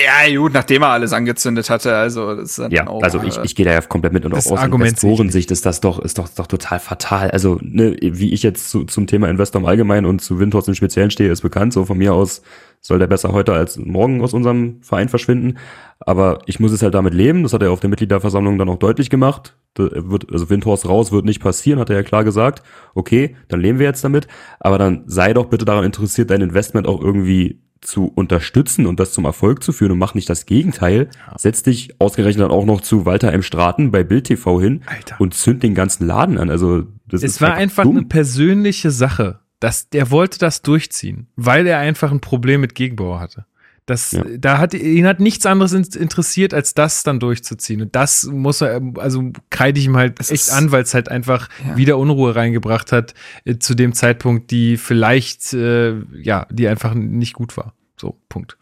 ja, 0.04 0.36
gut, 0.38 0.52
nachdem 0.52 0.82
er 0.82 0.88
alles 0.88 1.12
angezündet 1.12 1.70
hatte, 1.70 1.94
also 1.94 2.34
das 2.36 2.50
ist 2.50 2.58
dann 2.58 2.70
ja, 2.70 2.86
auch, 2.86 3.02
also 3.02 3.22
ich, 3.22 3.38
äh, 3.38 3.44
ich 3.44 3.54
gehe 3.54 3.64
da 3.66 3.72
ja 3.72 3.80
komplett 3.80 4.12
mit 4.12 4.24
und 4.24 4.32
auch 4.32 4.38
aus 4.38 4.64
Investorensicht 4.64 5.50
ist 5.50 5.66
das 5.66 5.80
doch 5.80 5.98
ist 5.98 6.18
doch 6.18 6.28
doch 6.28 6.46
total 6.46 6.80
fatal. 6.80 7.30
Also 7.30 7.58
ne, 7.60 7.96
wie 8.00 8.32
ich 8.32 8.42
jetzt 8.42 8.70
zu, 8.70 8.84
zum 8.84 9.06
Thema 9.06 9.28
Investor 9.28 9.60
im 9.60 9.66
Allgemeinen 9.66 10.06
und 10.06 10.20
zu 10.20 10.38
Windhorst 10.38 10.68
im 10.68 10.74
Speziellen 10.74 11.10
stehe, 11.10 11.30
ist 11.30 11.42
bekannt. 11.42 11.72
So 11.72 11.84
von 11.84 11.98
mir 11.98 12.14
aus 12.14 12.42
soll 12.80 12.98
der 12.98 13.06
besser 13.06 13.32
heute 13.32 13.52
als 13.52 13.76
morgen 13.76 14.22
aus 14.22 14.34
unserem 14.34 14.82
Verein 14.82 15.08
verschwinden. 15.08 15.58
Aber 16.00 16.40
ich 16.46 16.58
muss 16.58 16.72
es 16.72 16.82
halt 16.82 16.94
damit 16.94 17.14
leben. 17.14 17.44
Das 17.44 17.52
hat 17.52 17.62
er 17.62 17.70
auf 17.70 17.80
der 17.80 17.90
Mitgliederversammlung 17.90 18.58
dann 18.58 18.68
auch 18.68 18.78
deutlich 18.78 19.08
gemacht. 19.08 19.56
Wird, 19.76 20.30
also 20.32 20.50
Windhorst 20.50 20.88
raus 20.88 21.12
wird 21.12 21.24
nicht 21.24 21.40
passieren, 21.40 21.78
hat 21.78 21.90
er 21.90 21.96
ja 21.96 22.02
klar 22.02 22.24
gesagt. 22.24 22.62
Okay, 22.94 23.36
dann 23.48 23.60
leben 23.60 23.78
wir 23.78 23.86
jetzt 23.86 24.02
damit. 24.02 24.26
Aber 24.58 24.78
dann 24.78 25.04
sei 25.06 25.32
doch 25.32 25.46
bitte 25.46 25.64
daran 25.64 25.84
interessiert, 25.84 26.30
dein 26.30 26.40
Investment 26.40 26.88
auch 26.88 27.00
irgendwie 27.00 27.62
zu 27.82 28.06
unterstützen 28.06 28.86
und 28.86 28.98
das 29.00 29.12
zum 29.12 29.24
Erfolg 29.24 29.62
zu 29.62 29.72
führen 29.72 29.92
und 29.92 29.98
mach 29.98 30.14
nicht 30.14 30.30
das 30.30 30.46
Gegenteil. 30.46 31.08
Ja. 31.26 31.38
Setz 31.38 31.62
dich 31.62 32.00
ausgerechnet 32.00 32.44
dann 32.44 32.50
auch 32.50 32.64
noch 32.64 32.80
zu 32.80 33.04
Walter 33.04 33.32
M. 33.32 33.42
Straten 33.42 33.90
bei 33.90 34.04
Bild 34.04 34.24
TV 34.24 34.60
hin 34.60 34.82
Alter. 34.86 35.16
und 35.18 35.34
zünd 35.34 35.62
den 35.62 35.74
ganzen 35.74 36.06
Laden 36.06 36.38
an. 36.38 36.48
Also 36.48 36.82
das 37.06 37.22
es 37.22 37.34
ist 37.34 37.40
war 37.40 37.54
einfach 37.54 37.82
dumm. 37.82 37.98
eine 37.98 38.06
persönliche 38.06 38.90
Sache. 38.90 39.40
Das, 39.60 39.88
der 39.90 40.10
wollte 40.10 40.38
das 40.38 40.62
durchziehen, 40.62 41.28
weil 41.36 41.66
er 41.66 41.78
einfach 41.78 42.10
ein 42.10 42.20
Problem 42.20 42.60
mit 42.60 42.74
Gegenbauer 42.74 43.20
hatte. 43.20 43.46
Das, 43.86 44.12
ja. 44.12 44.24
da 44.38 44.58
hat, 44.58 44.74
ihn 44.74 45.06
hat 45.06 45.18
nichts 45.18 45.44
anderes 45.44 45.72
interessiert, 45.72 46.54
als 46.54 46.72
das 46.72 47.02
dann 47.02 47.18
durchzuziehen. 47.18 47.82
Und 47.82 47.96
das 47.96 48.24
muss 48.24 48.60
er, 48.60 48.80
also 48.96 49.32
kreide 49.50 49.80
ich 49.80 49.86
ihm 49.86 49.96
halt 49.96 50.20
das 50.20 50.30
echt 50.30 50.50
an, 50.50 50.70
weil 50.70 50.84
es 50.84 50.94
halt 50.94 51.08
einfach 51.08 51.48
ja. 51.66 51.76
wieder 51.76 51.98
Unruhe 51.98 52.36
reingebracht 52.36 52.92
hat, 52.92 53.14
äh, 53.44 53.58
zu 53.58 53.74
dem 53.74 53.92
Zeitpunkt, 53.92 54.52
die 54.52 54.76
vielleicht, 54.76 55.52
äh, 55.52 55.96
ja, 56.12 56.46
die 56.50 56.68
einfach 56.68 56.94
nicht 56.94 57.34
gut 57.34 57.56
war. 57.56 57.74
So, 57.96 58.18
Punkt. 58.28 58.56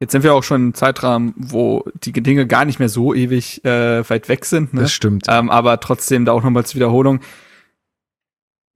Jetzt 0.00 0.10
sind 0.10 0.24
wir 0.24 0.34
auch 0.34 0.42
schon 0.42 0.66
im 0.66 0.74
Zeitrahmen, 0.74 1.32
wo 1.36 1.84
die 2.02 2.12
Dinge 2.12 2.48
gar 2.48 2.64
nicht 2.64 2.80
mehr 2.80 2.88
so 2.88 3.14
ewig 3.14 3.64
äh, 3.64 4.08
weit 4.10 4.28
weg 4.28 4.44
sind. 4.44 4.74
Ne? 4.74 4.82
Das 4.82 4.92
stimmt. 4.92 5.26
Ähm, 5.28 5.50
aber 5.50 5.78
trotzdem 5.78 6.24
da 6.24 6.32
auch 6.32 6.42
nochmal 6.42 6.66
zur 6.66 6.74
Wiederholung 6.74 7.20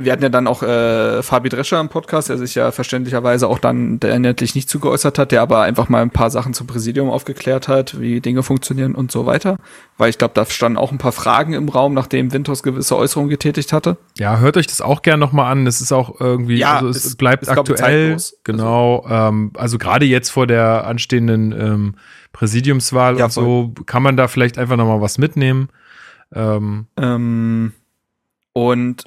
wir 0.01 0.13
hatten 0.13 0.23
ja 0.23 0.29
dann 0.29 0.47
auch 0.47 0.63
äh, 0.63 1.25
Fabi 1.25 1.49
Drescher 1.49 1.81
im 1.81 1.89
Podcast, 1.89 2.29
der 2.29 2.39
sich 2.39 2.55
ja 2.55 2.71
verständlicherweise 2.71 3.49
auch 3.49 3.59
dann 3.59 3.99
inhaltlich 3.99 4.55
nicht 4.55 4.71
zugeäußert 4.71 5.19
hat, 5.19 5.33
der 5.33 5.43
aber 5.43 5.63
einfach 5.63 5.89
mal 5.89 6.03
ein 6.03 6.11
paar 6.11 6.31
Sachen 6.31 6.55
zum 6.55 6.69
Präsidium 6.69 7.11
aufgeklärt 7.11 7.67
hat, 7.67 7.99
wie 7.99 8.21
Dinge 8.21 8.45
funktionieren 8.45 8.95
und 8.95 9.11
so 9.11 9.27
weiter. 9.27 9.59
Weil 9.97 10.11
ich 10.11 10.17
glaube, 10.17 10.35
da 10.35 10.47
standen 10.47 10.79
auch 10.79 10.93
ein 10.93 10.99
paar 10.99 11.11
Fragen 11.11 11.53
im 11.53 11.69
Raum, 11.69 11.95
nachdem 11.95 12.33
Winters 12.33 12.63
gewisse 12.63 12.97
Äußerungen 12.97 13.29
getätigt 13.29 13.73
hatte. 13.73 13.97
Ja, 14.17 14.39
hört 14.39 14.57
euch 14.57 14.69
das 14.69 14.81
auch 14.81 15.03
gern 15.03 15.19
nochmal 15.19 15.51
an. 15.51 15.67
Es 15.67 15.81
ist 15.81 15.91
auch 15.91 16.21
irgendwie, 16.21 16.59
ja, 16.59 16.77
also 16.77 16.91
es, 16.91 17.05
es 17.05 17.17
bleibt 17.17 17.43
ist, 17.43 17.49
aktuell. 17.49 18.13
Also 18.13 18.37
genau, 18.45 19.01
also, 19.01 19.15
ähm, 19.15 19.51
also 19.57 19.79
gerade 19.79 20.07
jetzt 20.07 20.31
vor 20.31 20.47
der 20.47 20.87
anstehenden 20.87 21.51
ähm, 21.51 21.95
Präsidiumswahl 22.31 23.19
ja, 23.19 23.25
und 23.25 23.33
so 23.33 23.75
kann 23.87 24.05
man 24.05 24.17
da 24.17 24.29
vielleicht 24.29 24.59
einfach 24.59 24.77
nochmal 24.77 25.01
was 25.01 25.19
mitnehmen. 25.19 25.71
Ähm, 26.33 26.87
ähm, 26.97 27.73
und 28.53 29.05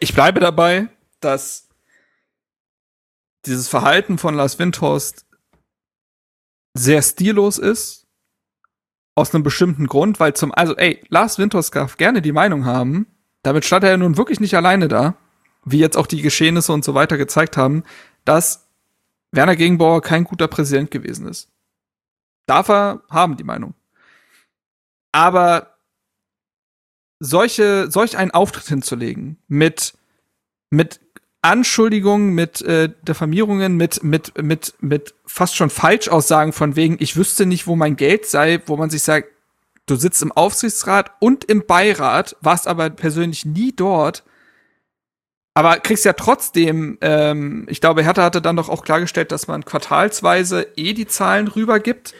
ich 0.00 0.14
bleibe 0.14 0.40
dabei, 0.40 0.88
dass 1.20 1.68
dieses 3.46 3.68
Verhalten 3.68 4.18
von 4.18 4.34
Lars 4.34 4.58
Windhorst 4.58 5.26
sehr 6.74 7.02
stillos 7.02 7.58
ist. 7.58 8.06
Aus 9.16 9.32
einem 9.32 9.44
bestimmten 9.44 9.86
Grund, 9.86 10.18
weil 10.18 10.34
zum, 10.34 10.52
also, 10.52 10.74
ey, 10.76 11.04
Lars 11.08 11.38
Windhorst 11.38 11.74
darf 11.76 11.96
gerne 11.96 12.20
die 12.20 12.32
Meinung 12.32 12.64
haben. 12.64 13.06
Damit 13.42 13.64
stand 13.64 13.84
er 13.84 13.90
ja 13.90 13.96
nun 13.96 14.16
wirklich 14.16 14.40
nicht 14.40 14.56
alleine 14.56 14.88
da. 14.88 15.16
Wie 15.64 15.78
jetzt 15.78 15.96
auch 15.96 16.08
die 16.08 16.20
Geschehnisse 16.20 16.72
und 16.72 16.84
so 16.84 16.94
weiter 16.94 17.16
gezeigt 17.16 17.56
haben, 17.56 17.84
dass 18.24 18.68
Werner 19.30 19.54
Gegenbauer 19.54 20.02
kein 20.02 20.24
guter 20.24 20.48
Präsident 20.48 20.90
gewesen 20.90 21.28
ist. 21.28 21.48
Darf 22.46 22.68
er 22.68 23.02
haben, 23.08 23.36
die 23.36 23.44
Meinung. 23.44 23.74
Aber 25.12 25.73
solche, 27.20 27.90
solch 27.90 28.16
einen 28.16 28.30
Auftritt 28.30 28.66
hinzulegen 28.66 29.38
mit, 29.48 29.94
mit 30.70 31.00
Anschuldigungen, 31.42 32.30
mit 32.34 32.62
äh, 32.62 32.90
Diffamierungen, 33.02 33.76
mit, 33.76 34.02
mit, 34.02 34.40
mit, 34.42 34.74
mit 34.80 35.14
fast 35.26 35.56
schon 35.56 35.70
Falschaussagen 35.70 36.52
von 36.52 36.74
wegen, 36.74 36.96
ich 37.00 37.16
wüsste 37.16 37.44
nicht, 37.44 37.66
wo 37.66 37.76
mein 37.76 37.96
Geld 37.96 38.26
sei, 38.26 38.60
wo 38.66 38.76
man 38.76 38.90
sich 38.90 39.02
sagt, 39.02 39.28
du 39.86 39.96
sitzt 39.96 40.22
im 40.22 40.32
Aufsichtsrat 40.32 41.12
und 41.20 41.44
im 41.44 41.66
Beirat, 41.66 42.36
warst 42.40 42.66
aber 42.66 42.88
persönlich 42.90 43.44
nie 43.44 43.72
dort, 43.72 44.24
aber 45.54 45.78
kriegst 45.78 46.04
ja 46.04 46.14
trotzdem, 46.14 46.98
ähm, 47.00 47.66
ich 47.68 47.80
glaube, 47.80 48.02
Hertha 48.02 48.24
hatte 48.24 48.42
dann 48.42 48.56
doch 48.56 48.68
auch 48.68 48.82
klargestellt, 48.82 49.30
dass 49.30 49.46
man 49.46 49.64
quartalsweise 49.64 50.66
eh 50.76 50.94
die 50.94 51.06
Zahlen 51.06 51.46
rübergibt. 51.46 52.14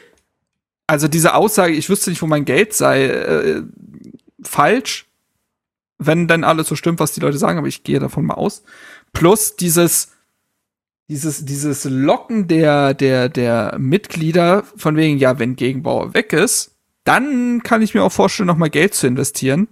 Also 0.87 1.09
diese 1.09 1.35
Aussage, 1.35 1.73
ich 1.73 1.89
wüsste 1.89 2.11
nicht, 2.11 2.23
wo 2.23 2.27
mein 2.27 2.45
Geld 2.45 2.75
sei, 2.75 3.07
äh, 3.07 3.63
falsch, 4.49 5.07
wenn 5.99 6.29
dann 6.29 6.45
alles 6.45 6.69
so 6.69 6.77
stimmt, 6.77 7.01
was 7.01 7.13
die 7.13 7.21
Leute 7.21 7.39
sagen, 7.39 7.59
aber 7.59 7.69
ich 7.69 7.85
gehe 7.85 7.99
davon 7.99 8.25
mal 8.25 8.35
aus. 8.35 8.63
Plus 9.13 9.57
dieses, 9.57 10.13
dieses, 11.09 11.45
dieses 11.45 11.85
Locken 11.85 12.49
der, 12.49 12.95
der, 12.95 13.29
der 13.29 13.77
Mitglieder 13.79 14.65
von 14.77 14.97
wegen, 14.97 15.19
ja, 15.19 15.39
wenn 15.39 15.57
Gegenbauer 15.57 16.15
weg 16.15 16.33
ist, 16.33 16.73
dann 17.05 17.63
kann 17.63 17.83
ich 17.83 17.95
mir 17.95 18.03
auch 18.03 18.13
vorstellen, 18.13 18.47
nochmal 18.47 18.71
Geld 18.71 18.95
zu 18.95 19.07
investieren. 19.07 19.69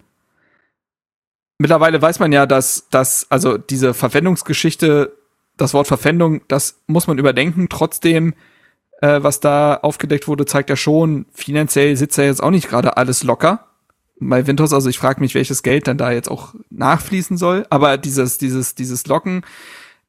Mittlerweile 1.59 2.01
weiß 2.01 2.19
man 2.19 2.33
ja, 2.33 2.47
dass, 2.47 2.89
dass, 2.91 3.27
also 3.31 3.57
diese 3.57 3.95
Verwendungsgeschichte, 3.95 5.17
das 5.57 5.75
Wort 5.75 5.87
Verpfändung, 5.87 6.43
das 6.49 6.83
muss 6.87 7.07
man 7.07 7.19
überdenken. 7.19 7.69
Trotzdem, 7.69 8.35
äh, 9.01 9.23
was 9.23 9.41
da 9.41 9.77
aufgedeckt 9.77 10.29
wurde, 10.29 10.45
zeigt 10.45 10.71
ja 10.71 10.77
schon, 10.77 11.27
finanziell 11.33 11.97
sitzt 11.97 12.19
ja 12.19 12.25
jetzt 12.25 12.43
auch 12.43 12.51
nicht 12.51 12.69
gerade 12.69 12.97
alles 12.97 13.23
locker 13.23 13.72
bei 14.29 14.47
Winters, 14.47 14.73
also 14.73 14.89
ich 14.89 14.99
frage 14.99 15.21
mich, 15.21 15.35
welches 15.35 15.63
Geld 15.63 15.87
dann 15.87 15.99
da 15.99 16.13
jetzt 16.13 16.31
auch 16.31 16.55
nachfließen 16.71 17.37
soll. 17.37 17.67
Aber 17.71 17.99
dieses, 17.99 18.39
dieses, 18.39 18.75
dieses 18.75 19.07
Locken 19.07 19.45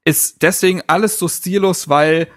ist 0.06 0.42
deswegen 0.42 0.82
alles 0.88 1.19
so 1.19 1.27
stillos, 1.27 1.90
weil 1.90 2.27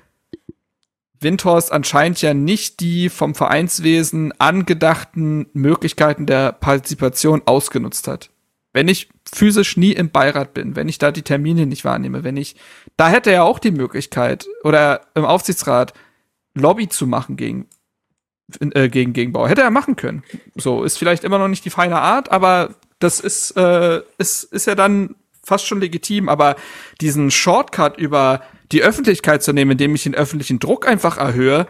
Windhorst 1.20 1.72
anscheinend 1.72 2.20
ja 2.22 2.34
nicht 2.34 2.80
die 2.80 3.08
vom 3.08 3.34
Vereinswesen 3.34 4.32
angedachten 4.38 5.46
Möglichkeiten 5.52 6.26
der 6.26 6.52
Partizipation 6.52 7.42
ausgenutzt 7.46 8.06
hat. 8.06 8.30
Wenn 8.72 8.88
ich 8.88 9.08
physisch 9.24 9.78
nie 9.78 9.92
im 9.92 10.10
Beirat 10.10 10.52
bin, 10.52 10.76
wenn 10.76 10.88
ich 10.88 10.98
da 10.98 11.10
die 11.10 11.22
Termine 11.22 11.64
nicht 11.64 11.84
wahrnehme, 11.84 12.24
wenn 12.24 12.36
ich, 12.36 12.56
da 12.96 13.08
hätte 13.08 13.30
er 13.30 13.44
auch 13.44 13.58
die 13.58 13.70
Möglichkeit 13.70 14.46
oder 14.62 15.00
im 15.14 15.24
Aufsichtsrat 15.24 15.94
Lobby 16.55 16.88
zu 16.88 17.06
machen 17.06 17.36
gegen 17.36 17.66
äh, 18.60 18.89
gegen 18.89 19.12
Gegenbau. 19.12 19.49
Hätte 19.49 19.62
er 19.62 19.70
machen 19.70 19.97
können. 19.97 20.23
So, 20.55 20.84
ist 20.84 20.99
vielleicht 20.99 21.25
immer 21.25 21.39
noch 21.39 21.49
nicht 21.49 21.65
die 21.65 21.70
feine 21.70 22.00
Art, 22.00 22.31
aber 22.31 22.75
das 22.99 23.20
ist, 23.20 23.57
äh, 23.57 24.00
ist, 24.18 24.44
ist 24.44 24.66
ja 24.66 24.75
dann 24.75 25.16
fast 25.42 25.66
schon 25.66 25.81
legitim, 25.81 26.28
aber 26.28 26.57
diesen 27.00 27.31
Shortcut 27.31 27.99
über 27.99 28.42
die 28.73 28.83
Öffentlichkeit 28.83 29.42
zu 29.42 29.52
nehmen, 29.52 29.73
indem 29.73 29.94
ich 29.94 30.02
den 30.02 30.15
öffentlichen 30.15 30.58
Druck 30.58 30.89
einfach 30.89 31.18
erhöhe, 31.18 31.68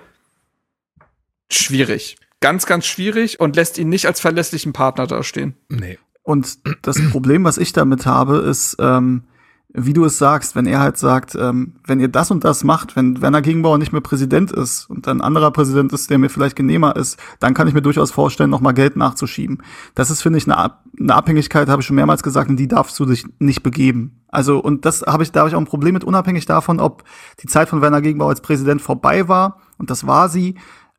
schwierig. 1.50 2.16
Ganz, 2.40 2.66
ganz 2.66 2.86
schwierig 2.86 3.40
und 3.40 3.56
lässt 3.56 3.78
ihn 3.78 3.88
nicht 3.88 4.06
als 4.06 4.20
verlässlichen 4.20 4.72
Partner 4.72 5.06
dastehen. 5.06 5.54
Nee. 5.68 5.98
Und 6.22 6.58
das 6.82 7.00
Problem, 7.10 7.44
was 7.44 7.58
ich 7.58 7.72
damit 7.72 8.04
habe, 8.06 8.38
ist, 8.38 8.76
ähm, 8.80 9.24
wie 9.72 9.92
du 9.92 10.04
es 10.04 10.16
sagst, 10.16 10.54
wenn 10.54 10.66
er 10.66 10.80
halt 10.80 10.96
sagt, 10.96 11.34
ähm, 11.34 11.74
wenn 11.86 12.00
ihr 12.00 12.08
das 12.08 12.30
und 12.30 12.44
das 12.44 12.64
macht, 12.64 12.96
wenn 12.96 13.20
Werner 13.20 13.42
Gegenbauer 13.42 13.78
nicht 13.78 13.92
mehr 13.92 14.00
Präsident 14.00 14.50
ist 14.50 14.88
und 14.88 15.06
ein 15.06 15.20
anderer 15.20 15.50
Präsident 15.50 15.92
ist, 15.92 16.08
der 16.08 16.18
mir 16.18 16.30
vielleicht 16.30 16.56
genehmer 16.56 16.96
ist, 16.96 17.18
dann 17.40 17.52
kann 17.52 17.68
ich 17.68 17.74
mir 17.74 17.82
durchaus 17.82 18.10
vorstellen, 18.10 18.48
noch 18.48 18.60
mal 18.60 18.72
Geld 18.72 18.96
nachzuschieben. 18.96 19.62
Das 19.94 20.10
ist, 20.10 20.22
finde 20.22 20.38
ich, 20.38 20.50
eine, 20.50 20.72
eine 20.98 21.14
Abhängigkeit, 21.14 21.68
habe 21.68 21.82
ich 21.82 21.86
schon 21.86 21.96
mehrmals 21.96 22.22
gesagt, 22.22 22.48
in 22.48 22.56
die 22.56 22.68
darfst 22.68 22.98
du 22.98 23.04
dich 23.04 23.26
nicht 23.38 23.62
begeben. 23.62 24.24
Also, 24.28 24.58
und 24.60 24.84
das 24.84 25.02
habe 25.02 25.22
ich, 25.22 25.32
da 25.32 25.40
habe 25.40 25.50
ich 25.50 25.54
auch 25.54 25.60
ein 25.60 25.66
Problem 25.66 25.94
mit, 25.94 26.04
unabhängig 26.04 26.46
davon, 26.46 26.80
ob 26.80 27.04
die 27.42 27.46
Zeit 27.46 27.68
von 27.68 27.82
Werner 27.82 28.00
Gegenbauer 28.00 28.30
als 28.30 28.40
Präsident 28.40 28.80
vorbei 28.80 29.28
war, 29.28 29.60
und 29.78 29.90
das 29.90 30.06
war 30.06 30.28
sie, 30.28 30.56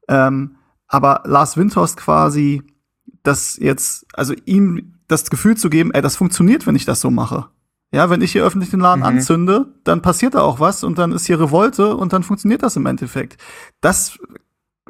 ähm, 0.08 0.58
aber 0.88 1.24
Lars 1.26 1.58
Windhorst 1.58 1.98
quasi, 1.98 2.62
das 3.24 3.58
jetzt, 3.58 4.06
also 4.14 4.34
ihm 4.46 4.94
das 5.08 5.30
Gefühl 5.30 5.58
zu 5.58 5.70
geben, 5.70 5.92
ey, 5.92 6.02
das 6.02 6.16
funktioniert, 6.16 6.68
wenn 6.68 6.76
ich 6.76 6.86
das 6.86 7.02
so 7.02 7.10
mache. 7.10 7.48
Ja, 7.92 8.10
wenn 8.10 8.22
ich 8.22 8.34
hier 8.34 8.44
öffentlich 8.44 8.70
den 8.70 8.82
Laden 8.82 9.00
mhm. 9.00 9.06
anzünde, 9.06 9.68
dann 9.84 10.02
passiert 10.02 10.36
da 10.36 10.42
auch 10.42 10.60
was 10.60 10.84
und 10.84 10.98
dann 10.98 11.12
ist 11.12 11.26
hier 11.26 11.40
Revolte 11.40 11.96
und 11.96 12.12
dann 12.14 12.24
funktioniert 12.24 12.64
das 12.64 12.76
im 12.76 12.86
Endeffekt. 12.86 13.38
Das 13.82 14.20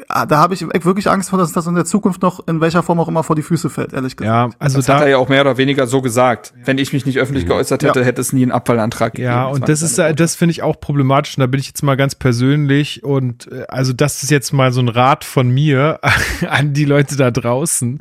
Ah, 0.08 0.26
da 0.26 0.38
habe 0.38 0.54
ich 0.54 0.62
wirklich 0.62 1.10
Angst 1.10 1.30
vor, 1.30 1.40
dass 1.40 1.52
das 1.52 1.68
in 1.68 1.76
der 1.76 1.86
Zukunft 1.86 2.22
noch 2.22 2.46
in 2.48 2.62
welcher 2.62 2.84
Form 2.84 3.00
auch 3.00 3.08
immer 3.08 3.24
vor 3.24 3.36
die 3.36 3.42
Füße 3.42 3.70
fällt, 3.70 3.94
ehrlich 3.94 4.16
gesagt. 4.16 4.52
Ja, 4.54 4.58
also 4.60 4.78
das 4.78 4.86
da, 4.86 4.96
hat 4.96 5.02
er 5.04 5.10
ja 5.10 5.18
auch 5.18 5.30
mehr 5.30 5.42
oder 5.42 5.58
weniger 5.58 5.88
so 5.88 6.02
gesagt. 6.02 6.54
Wenn 6.64 6.78
ich 6.78 6.94
mich 6.94 7.06
nicht 7.06 7.18
öffentlich 7.18 7.46
mhm. 7.46 7.50
geäußert 7.50 7.84
hätte, 7.84 8.00
ja. 8.00 8.06
hätte 8.06 8.22
es 8.22 8.34
nie 8.34 8.44
einen 8.44 8.52
Abfallantrag 8.52 9.14
gegeben. 9.14 9.34
Ja, 9.34 9.48
und 9.48 9.68
das, 9.68 9.82
ist, 9.82 9.98
das 9.98 10.36
finde 10.36 10.52
ich 10.52 10.64
auch 10.64 10.80
problematisch. 10.80 11.38
Und 11.38 11.42
da 11.42 11.48
bin 11.48 11.60
ich 11.60 11.68
jetzt 11.68 11.84
mal 11.84 11.98
ganz 11.98 12.16
persönlich 12.16 13.04
und 13.04 13.52
äh, 13.52 13.66
also 13.68 13.94
das 13.94 14.24
ist 14.24 14.30
jetzt 14.30 14.54
mal 14.54 14.72
so 14.72 14.82
ein 14.82 14.90
Rat 14.90 15.24
von 15.24 15.50
mir 15.50 16.00
an 16.48 16.74
die 16.74 16.86
Leute 16.86 17.16
da 17.16 17.32
draußen. 17.32 18.00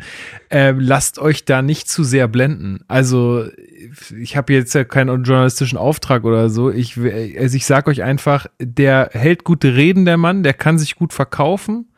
Äh, 0.51 0.73
lasst 0.73 1.19
euch 1.19 1.45
da 1.45 1.63
nicht 1.63 1.89
zu 1.89 2.05
sehr 2.05 2.29
blenden. 2.29 2.81
Also 2.89 3.45
ich 4.19 4.37
habe 4.37 4.53
jetzt 4.53 4.75
ja 4.75 4.85
keinen 4.85 5.25
journalistischen 5.25 5.79
Auftrag 5.79 6.25
oder 6.25 6.49
so. 6.49 6.71
Ich, 6.71 6.99
also 6.99 7.57
ich 7.57 7.67
sag 7.67 7.89
euch 7.89 8.03
einfach, 8.03 8.47
der 8.61 9.11
hält 9.13 9.45
gute 9.45 9.75
Reden, 9.75 10.05
der 10.05 10.17
Mann, 10.17 10.43
der 10.43 10.55
kann 10.55 10.79
sich 10.79 10.97
gut 10.97 11.13
verkaufen 11.13 11.93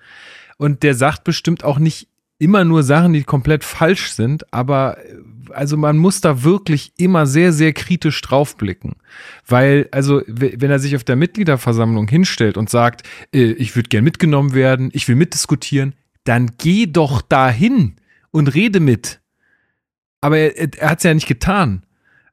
und 0.57 0.83
der 0.83 0.95
sagt 0.95 1.25
bestimmt 1.25 1.65
auch 1.65 1.79
nicht 1.79 2.09
immer 2.39 2.65
nur 2.65 2.83
Sachen, 2.83 3.13
die 3.13 3.25
komplett 3.25 3.65
falsch 3.65 4.13
sind, 4.13 4.53
aber 4.53 4.99
also 5.51 5.77
man 5.77 5.97
muss 5.99 6.21
da 6.21 6.45
wirklich 6.45 6.93
immer 6.97 7.27
sehr, 7.27 7.53
sehr 7.53 7.73
kritisch 7.73 8.21
draufblicken. 8.21 8.97
Weil, 9.47 9.89
also, 9.91 10.23
wenn 10.27 10.71
er 10.71 10.79
sich 10.79 10.95
auf 10.97 11.05
der 11.05 11.17
Mitgliederversammlung 11.17 12.09
hinstellt 12.09 12.57
und 12.57 12.71
sagt, 12.71 13.03
äh, 13.35 13.53
ich 13.53 13.75
würde 13.77 13.89
gern 13.89 14.05
mitgenommen 14.05 14.55
werden, 14.55 14.91
ich 14.93 15.09
will 15.09 15.17
mitdiskutieren, 15.17 15.95
dann 16.25 16.53
geh 16.59 16.87
doch 16.87 17.23
dahin 17.23 17.97
und 18.31 18.55
rede 18.55 18.81
mit. 18.81 19.18
Aber 20.21 20.39
er, 20.39 20.73
er 20.79 20.91
hat 20.91 20.99
es 20.99 21.05
ja 21.05 21.15
nicht 21.15 21.29
getan. 21.29 21.83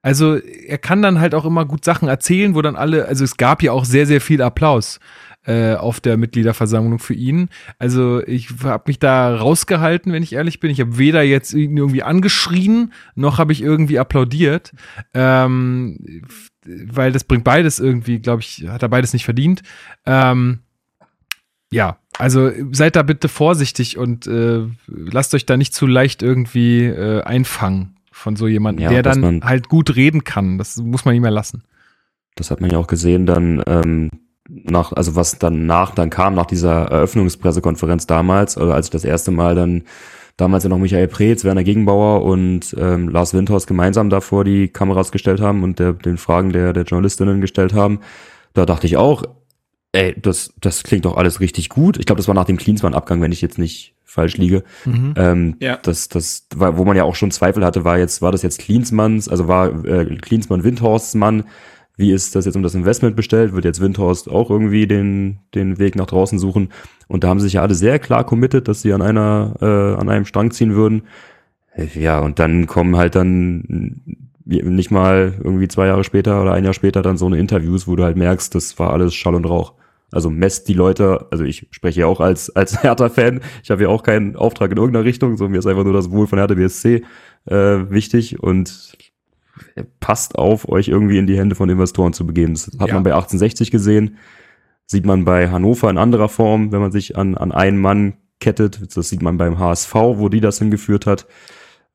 Also 0.02 0.36
er 0.36 0.78
kann 0.78 1.02
dann 1.02 1.20
halt 1.20 1.34
auch 1.34 1.46
immer 1.46 1.66
gut 1.66 1.84
Sachen 1.84 2.08
erzählen, 2.08 2.54
wo 2.54 2.62
dann 2.62 2.76
alle, 2.76 3.06
also 3.06 3.24
es 3.24 3.38
gab 3.38 3.64
ja 3.64 3.72
auch 3.72 3.86
sehr, 3.86 4.06
sehr 4.06 4.22
viel 4.22 4.44
Applaus 4.44 5.00
äh, 5.48 5.74
auf 5.74 6.00
der 6.00 6.18
Mitgliederversammlung 6.18 7.00
für 7.00 7.14
ihn. 7.14 7.50
Also 7.80 8.22
ich 8.26 8.50
habe 8.64 8.84
mich 8.88 9.00
da 9.00 9.36
rausgehalten, 9.36 10.14
wenn 10.14 10.24
ich 10.24 10.34
ehrlich 10.34 10.60
bin. 10.60 10.70
Ich 10.70 10.80
habe 10.80 10.98
weder 10.98 11.24
jetzt 11.24 11.54
irgendwie 11.54 12.04
angeschrien, 12.04 12.94
noch 13.16 13.40
habe 13.40 13.52
ich 13.52 13.62
irgendwie 13.62 13.98
applaudiert. 13.98 14.74
Ähm, 15.14 16.24
weil 16.66 17.12
das 17.12 17.24
bringt 17.24 17.44
beides 17.44 17.80
irgendwie, 17.80 18.20
glaube 18.20 18.42
ich, 18.42 18.66
hat 18.68 18.84
er 18.84 18.90
beides 18.90 19.14
nicht 19.14 19.26
verdient. 19.26 19.62
Ähm, 20.06 20.60
ja, 21.72 21.98
also 22.18 22.52
seid 22.72 22.96
da 22.96 23.04
bitte 23.04 23.28
vorsichtig 23.28 23.98
und 23.98 24.28
äh, 24.28 24.62
lasst 24.88 25.34
euch 25.34 25.46
da 25.46 25.58
nicht 25.58 25.74
zu 25.74 25.88
leicht 25.88 26.24
irgendwie 26.24 26.86
äh, 26.86 27.22
einfangen 27.22 27.96
von 28.12 28.36
so 28.36 28.48
jemandem, 28.48 28.84
ja, 28.84 28.90
der 28.90 29.04
dann 29.04 29.44
halt 29.44 29.68
gut 29.68 29.96
reden 29.96 30.24
kann. 30.24 30.58
Das 30.58 30.78
muss 30.78 31.06
man 31.06 31.14
nicht 31.14 31.22
mehr 31.22 31.32
lassen. 31.32 31.64
Das 32.36 32.52
hat 32.52 32.62
man 32.62 32.70
ja 32.70 32.78
auch 32.78 32.88
gesehen 32.88 33.26
dann 33.26 33.64
ähm, 33.68 34.10
nach, 34.48 34.94
also 34.94 35.16
was 35.16 35.40
dann 35.40 35.66
nach, 35.66 35.96
dann 35.96 36.10
kam 36.10 36.34
nach 36.34 36.46
dieser 36.46 36.86
Eröffnungspressekonferenz 36.86 38.08
damals, 38.08 38.58
oder 38.58 38.76
als 38.76 38.88
ich 38.88 38.92
das 38.92 39.06
erste 39.06 39.32
Mal 39.32 39.56
dann 39.56 39.84
damals 40.38 40.64
ja 40.64 40.70
noch 40.70 40.78
Michael 40.78 41.08
Preetz, 41.08 41.44
Werner 41.44 41.64
Gegenbauer 41.64 42.24
und 42.24 42.76
ähm, 42.78 43.10
Lars 43.10 43.34
Windhorst 43.34 43.68
gemeinsam 43.68 44.10
da 44.10 44.22
vor 44.22 44.44
die 44.44 44.68
Kameras 44.68 45.12
gestellt 45.12 45.42
haben 45.42 45.64
und 45.64 45.80
der, 45.80 45.94
den 45.94 46.18
Fragen 46.18 46.52
der, 46.52 46.74
der 46.74 46.84
Journalistinnen 46.84 47.42
gestellt 47.42 47.74
haben. 47.74 48.00
Da 48.54 48.66
dachte 48.66 48.86
ich 48.86 48.98
auch, 48.98 49.24
ey, 49.96 50.16
das, 50.20 50.54
das 50.60 50.84
klingt 50.84 51.06
doch 51.06 51.18
alles 51.18 51.40
richtig 51.40 51.70
gut. 51.70 51.98
Ich 51.98 52.06
glaube, 52.06 52.18
das 52.18 52.28
war 52.28 52.36
nach 52.36 52.46
dem 52.46 52.58
Klinsmann-Abgang, 52.58 53.22
wenn 53.22 53.32
ich 53.32 53.42
jetzt 53.42 53.58
nicht 53.58 53.96
falsch 54.04 54.38
liege. 54.38 54.64
Mhm. 54.86 55.14
Ähm, 55.18 55.56
ja. 55.60 55.78
Das, 55.82 56.10
das, 56.10 56.48
war, 56.56 56.78
wo 56.78 56.86
man 56.86 56.96
ja 56.96 57.04
auch 57.04 57.16
schon 57.16 57.32
Zweifel 57.32 57.66
hatte, 57.66 57.84
war 57.84 57.98
jetzt, 57.98 58.22
war 58.22 58.32
das 58.32 58.44
jetzt 58.44 58.60
Klinsmanns, 58.60 59.28
also 59.28 59.48
war 59.48 59.86
äh, 59.86 60.06
Klinsmann 60.18 60.64
Windhorsts 60.64 61.16
Mann? 61.16 61.46
Wie 61.98 62.12
ist 62.12 62.36
das 62.36 62.46
jetzt 62.46 62.56
um 62.56 62.64
das 62.64 62.76
Investment 62.76 63.16
bestellt? 63.16 63.54
Wird 63.54 63.64
jetzt 63.64 63.80
Windhorst 63.80 64.30
auch 64.30 64.50
irgendwie 64.50 64.86
den, 64.86 65.40
den 65.54 65.80
Weg 65.80 65.96
nach 65.96 66.08
draußen 66.08 66.40
suchen? 66.40 66.70
Und 67.08 67.24
da 67.24 67.30
haben 67.30 67.40
sich 67.40 67.54
ja 67.54 67.62
alle 67.62 67.74
sehr 67.74 68.00
klar 68.00 68.26
committed, 68.26 68.68
dass 68.68 68.82
sie 68.82 68.92
an 68.92 69.02
einer, 69.02 69.54
äh, 69.62 70.00
an 70.00 70.10
einem 70.10 70.26
Strang 70.26 70.52
ziehen 70.52 70.76
würden. 70.76 71.04
Ja, 71.94 72.20
und 72.20 72.40
dann 72.40 72.68
kommen 72.68 72.98
halt 72.98 73.16
dann 73.16 74.02
nicht 74.46 74.92
mal 74.92 75.34
irgendwie 75.44 75.68
zwei 75.68 75.88
Jahre 75.88 76.04
später 76.04 76.42
oder 76.42 76.54
ein 76.54 76.64
Jahr 76.64 76.74
später 76.74 77.02
dann 77.02 77.18
so 77.18 77.26
eine 77.26 77.38
Interviews, 77.38 77.88
wo 77.88 77.96
du 77.96 78.04
halt 78.04 78.18
merkst, 78.18 78.54
das 78.54 78.78
war 78.78 78.94
alles 78.94 79.14
Schall 79.14 79.36
und 79.36 79.46
Rauch. 79.46 79.74
Also 80.16 80.30
messt 80.30 80.68
die 80.68 80.74
Leute, 80.74 81.28
also 81.30 81.44
ich 81.44 81.68
spreche 81.72 82.02
ja 82.02 82.08
auch 82.08 82.22
als, 82.22 82.50
als 82.56 82.82
Hertha-Fan, 82.84 83.42
ich 83.64 83.70
habe 83.70 83.84
ja 83.84 83.90
auch 83.90 84.04
keinen 84.04 84.36
Auftrag 84.36 84.72
in 84.72 84.78
irgendeiner 84.78 85.06
Richtung, 85.06 85.38
so 85.38 85.50
mir 85.50 85.60
ist 85.60 85.68
einfach 85.68 85.84
nur 85.84 85.94
das 85.94 86.10
Wohl 86.10 86.26
von 86.28 86.40
Hertha 86.40 86.56
BSC 86.56 87.04
äh, 87.46 87.54
wichtig 87.54 88.42
und 88.42 88.98
passt 90.00 90.38
auf, 90.38 90.68
euch 90.70 90.88
irgendwie 90.88 91.18
in 91.18 91.28
die 91.28 91.38
Hände 91.38 91.56
von 91.56 91.70
Investoren 91.70 92.14
zu 92.14 92.26
begeben. 92.26 92.54
Das 92.54 92.68
hat 92.80 92.88
ja. 92.88 92.94
man 92.94 93.04
bei 93.04 93.12
1860 93.12 93.72
gesehen, 93.72 94.18
sieht 94.86 95.06
man 95.06 95.26
bei 95.26 95.50
Hannover 95.50 95.90
in 95.90 95.98
anderer 95.98 96.30
Form, 96.30 96.72
wenn 96.72 96.80
man 96.80 96.92
sich 96.92 97.18
an, 97.18 97.36
an 97.36 97.52
einen 97.52 97.78
Mann 97.78 98.14
kettet. 98.40 98.96
Das 98.96 99.10
sieht 99.10 99.22
man 99.22 99.38
beim 99.38 99.60
HSV, 99.60 99.94
wo 99.94 100.30
die 100.30 100.42
das 100.42 100.60
hingeführt 100.60 101.06
hat. 101.06 101.28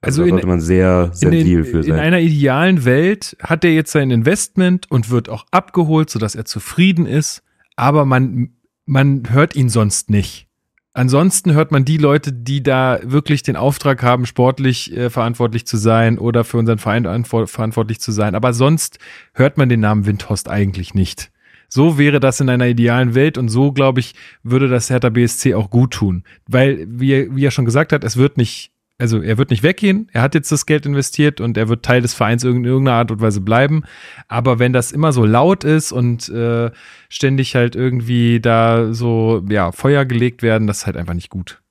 Also, 0.03 0.23
also 0.23 0.31
sollte 0.31 0.47
man 0.47 0.61
sehr 0.61 1.11
sensibil 1.13 1.65
für 1.65 1.83
sein. 1.83 1.95
In 1.95 2.01
einer 2.01 2.21
idealen 2.21 2.85
Welt 2.85 3.37
hat 3.43 3.65
er 3.65 3.73
jetzt 3.73 3.93
sein 3.93 4.11
Investment 4.11 4.91
und 4.91 5.11
wird 5.11 5.29
auch 5.29 5.45
abgeholt, 5.51 6.09
sodass 6.09 6.35
er 6.35 6.47
zufrieden 6.47 7.07
ist, 7.07 7.43
aber 7.81 8.05
man, 8.05 8.51
man 8.85 9.23
hört 9.31 9.57
ihn 9.57 9.71
sonst 9.71 10.11
nicht. 10.11 10.47
Ansonsten 10.93 11.55
hört 11.55 11.73
man 11.73 11.87
die 11.87 11.97
Leute, 11.97 12.31
die 12.31 12.63
da 12.63 12.99
wirklich 13.03 13.43
den 13.43 13.57
Auftrag 13.57 14.03
haben, 14.03 14.27
sportlich 14.27 14.95
äh, 14.95 15.09
verantwortlich 15.09 15.67
zu 15.67 15.79
sein 15.79 16.19
oder 16.19 16.45
für 16.45 16.59
unseren 16.59 16.79
Verein 16.79 17.25
verantwortlich 17.25 18.01
zu 18.01 18.13
sein. 18.13 18.35
Aber 18.35 18.53
sonst 18.53 18.99
hört 19.33 19.57
man 19.57 19.71
den 19.71 19.81
Namen 19.81 20.05
Windhorst 20.05 20.49
eigentlich 20.49 20.93
nicht. 20.93 21.31
So 21.69 21.97
wäre 21.97 22.21
das 22.21 22.41
in 22.41 22.51
einer 22.51 22.67
idealen 22.67 23.15
Welt 23.15 23.39
und 23.39 23.49
so, 23.49 23.73
glaube 23.73 24.01
ich, 24.01 24.15
würde 24.43 24.69
das 24.69 24.91
Hertha 24.91 25.09
BSC 25.09 25.55
auch 25.55 25.71
gut 25.71 25.93
tun. 25.93 26.25
Weil, 26.47 26.85
wie, 26.87 27.35
wie 27.35 27.47
er 27.47 27.53
schon 27.53 27.65
gesagt 27.65 27.93
hat, 27.93 28.05
es 28.05 28.19
wird 28.19 28.37
nicht 28.37 28.73
also 29.01 29.23
er 29.23 29.39
wird 29.39 29.51
nicht 29.51 29.63
weggehen, 29.63 30.09
er 30.13 30.23
hat 30.23 30.35
jetzt 30.35 30.53
das 30.53 30.67
Geld 30.67 30.85
investiert 30.85 31.41
und 31.41 31.57
er 31.57 31.69
wird 31.69 31.85
Teil 31.85 32.03
des 32.03 32.15
Vereins 32.15 32.45
in 32.45 32.65
irgendeiner 32.65 32.99
Art 32.99 33.11
und 33.11 33.21
Weise 33.21 33.41
bleiben. 33.41 33.83
Aber 34.29 34.59
wenn 34.59 34.73
das 34.73 34.93
immer 34.93 35.13
so 35.13 35.25
laut 35.25 35.65
ist 35.65 35.91
und 35.91 36.29
äh, 36.29 36.71
ständig 37.09 37.55
halt 37.55 37.75
irgendwie 37.75 38.41
da 38.41 38.93
so 38.93 39.43
ja, 39.49 39.73
Feuer 39.73 40.05
gelegt 40.05 40.43
werden, 40.43 40.67
das 40.67 40.79
ist 40.79 40.87
halt 40.87 40.97
einfach 40.97 41.15
nicht 41.15 41.31
gut. 41.31 41.63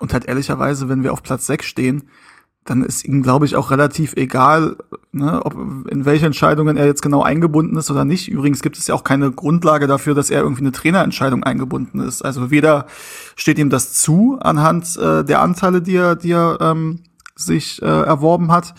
Und 0.00 0.12
halt 0.12 0.26
ehrlicherweise, 0.26 0.88
wenn 0.88 1.02
wir 1.02 1.12
auf 1.12 1.22
Platz 1.22 1.46
6 1.46 1.64
stehen, 1.64 2.10
dann 2.68 2.84
ist 2.84 3.04
ihm, 3.04 3.22
glaube 3.22 3.46
ich, 3.46 3.56
auch 3.56 3.70
relativ 3.70 4.14
egal, 4.16 4.76
ne, 5.12 5.40
ob 5.44 5.54
in 5.88 6.04
welche 6.04 6.26
Entscheidungen 6.26 6.76
er 6.76 6.86
jetzt 6.86 7.00
genau 7.00 7.22
eingebunden 7.22 7.76
ist 7.76 7.90
oder 7.90 8.04
nicht. 8.04 8.28
Übrigens 8.28 8.60
gibt 8.60 8.76
es 8.76 8.86
ja 8.86 8.94
auch 8.94 9.04
keine 9.04 9.30
Grundlage 9.30 9.86
dafür, 9.86 10.14
dass 10.14 10.30
er 10.30 10.42
irgendwie 10.42 10.62
eine 10.62 10.72
Trainerentscheidung 10.72 11.44
eingebunden 11.44 12.00
ist. 12.00 12.22
Also 12.22 12.50
weder 12.50 12.86
steht 13.36 13.58
ihm 13.58 13.70
das 13.70 13.94
zu 13.94 14.38
anhand 14.40 14.96
äh, 14.98 15.24
der 15.24 15.40
Anteile, 15.40 15.80
die 15.80 15.96
er, 15.96 16.14
die 16.14 16.32
er 16.32 16.58
ähm, 16.60 17.00
sich 17.34 17.80
äh, 17.80 17.86
erworben 17.86 18.52
hat, 18.52 18.74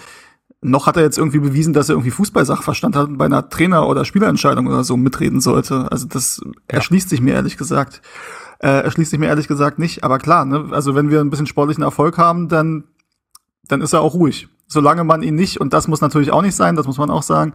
noch 0.62 0.88
hat 0.88 0.98
er 0.98 1.04
jetzt 1.04 1.18
irgendwie 1.18 1.40
bewiesen, 1.40 1.74
dass 1.74 1.90
er 1.90 1.94
irgendwie 1.94 2.12
Fußballsachverstand 2.12 2.96
hat 2.96 3.08
und 3.08 3.18
bei 3.18 3.26
einer 3.26 3.50
Trainer- 3.50 3.88
oder 3.88 4.04
Spielerentscheidung 4.04 4.68
oder 4.68 4.84
so 4.84 4.98
mitreden 4.98 5.40
sollte. 5.40 5.92
Also 5.92 6.06
das 6.08 6.42
ja. 6.44 6.52
erschließt 6.68 7.10
sich 7.10 7.22
mir 7.22 7.34
ehrlich 7.34 7.58
gesagt. 7.58 8.02
Äh, 8.60 8.84
erschließt 8.84 9.12
sich 9.12 9.20
mir 9.20 9.28
ehrlich 9.28 9.48
gesagt 9.48 9.80
nicht. 9.80 10.04
Aber 10.04 10.18
klar, 10.18 10.44
ne, 10.44 10.68
also 10.72 10.96
wenn 10.96 11.10
wir 11.10 11.22
ein 11.22 11.30
bisschen 11.30 11.48
sportlichen 11.48 11.84
Erfolg 11.84 12.18
haben, 12.18 12.50
dann 12.50 12.84
dann 13.70 13.82
ist 13.82 13.94
er 13.94 14.02
auch 14.02 14.14
ruhig. 14.14 14.50
Solange 14.68 15.04
man 15.06 15.24
ihn 15.24 15.36
nicht, 15.36 15.62
und 15.62 15.74
das 15.74 15.88
muss 15.88 16.02
natürlich 16.02 16.32
auch 16.32 16.42
nicht 16.42 16.56
sein, 16.56 16.76
das 16.76 16.86
muss 16.86 16.98
man 16.98 17.10
auch 17.10 17.24
sagen, 17.24 17.54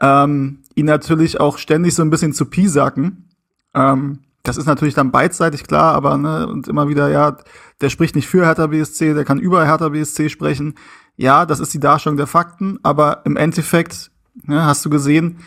ähm, 0.00 0.62
ihn 0.74 0.86
natürlich 0.86 1.38
auch 1.40 1.58
ständig 1.58 1.94
so 1.94 2.02
ein 2.02 2.10
bisschen 2.10 2.32
zu 2.32 2.46
piesacken. 2.46 3.28
Ähm, 3.74 4.20
das 4.42 4.56
ist 4.56 4.66
natürlich 4.66 4.94
dann 4.94 5.10
beidseitig 5.10 5.64
klar, 5.64 5.94
aber 5.94 6.16
ne, 6.16 6.46
und 6.46 6.68
immer 6.68 6.88
wieder, 6.88 7.08
ja, 7.08 7.36
der 7.80 7.90
spricht 7.90 8.14
nicht 8.14 8.28
für 8.28 8.46
Hertha 8.46 8.68
BSC, 8.68 9.14
der 9.14 9.24
kann 9.24 9.38
über 9.38 9.64
Hertha 9.64 9.88
BSC 9.88 10.28
sprechen. 10.28 10.74
Ja, 11.16 11.46
das 11.46 11.60
ist 11.60 11.74
die 11.74 11.80
Darstellung 11.80 12.16
der 12.16 12.26
Fakten, 12.26 12.78
aber 12.82 13.22
im 13.24 13.36
Endeffekt, 13.36 14.10
ne, 14.44 14.64
hast 14.64 14.84
du 14.84 14.90
gesehen, 14.90 15.40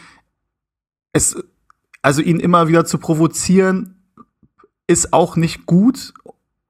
es, 1.13 1.37
also 2.01 2.21
ihn 2.21 2.39
immer 2.39 2.67
wieder 2.67 2.85
zu 2.85 2.97
provozieren, 2.97 3.95
ist 4.87 5.13
auch 5.13 5.35
nicht 5.35 5.65
gut 5.65 6.13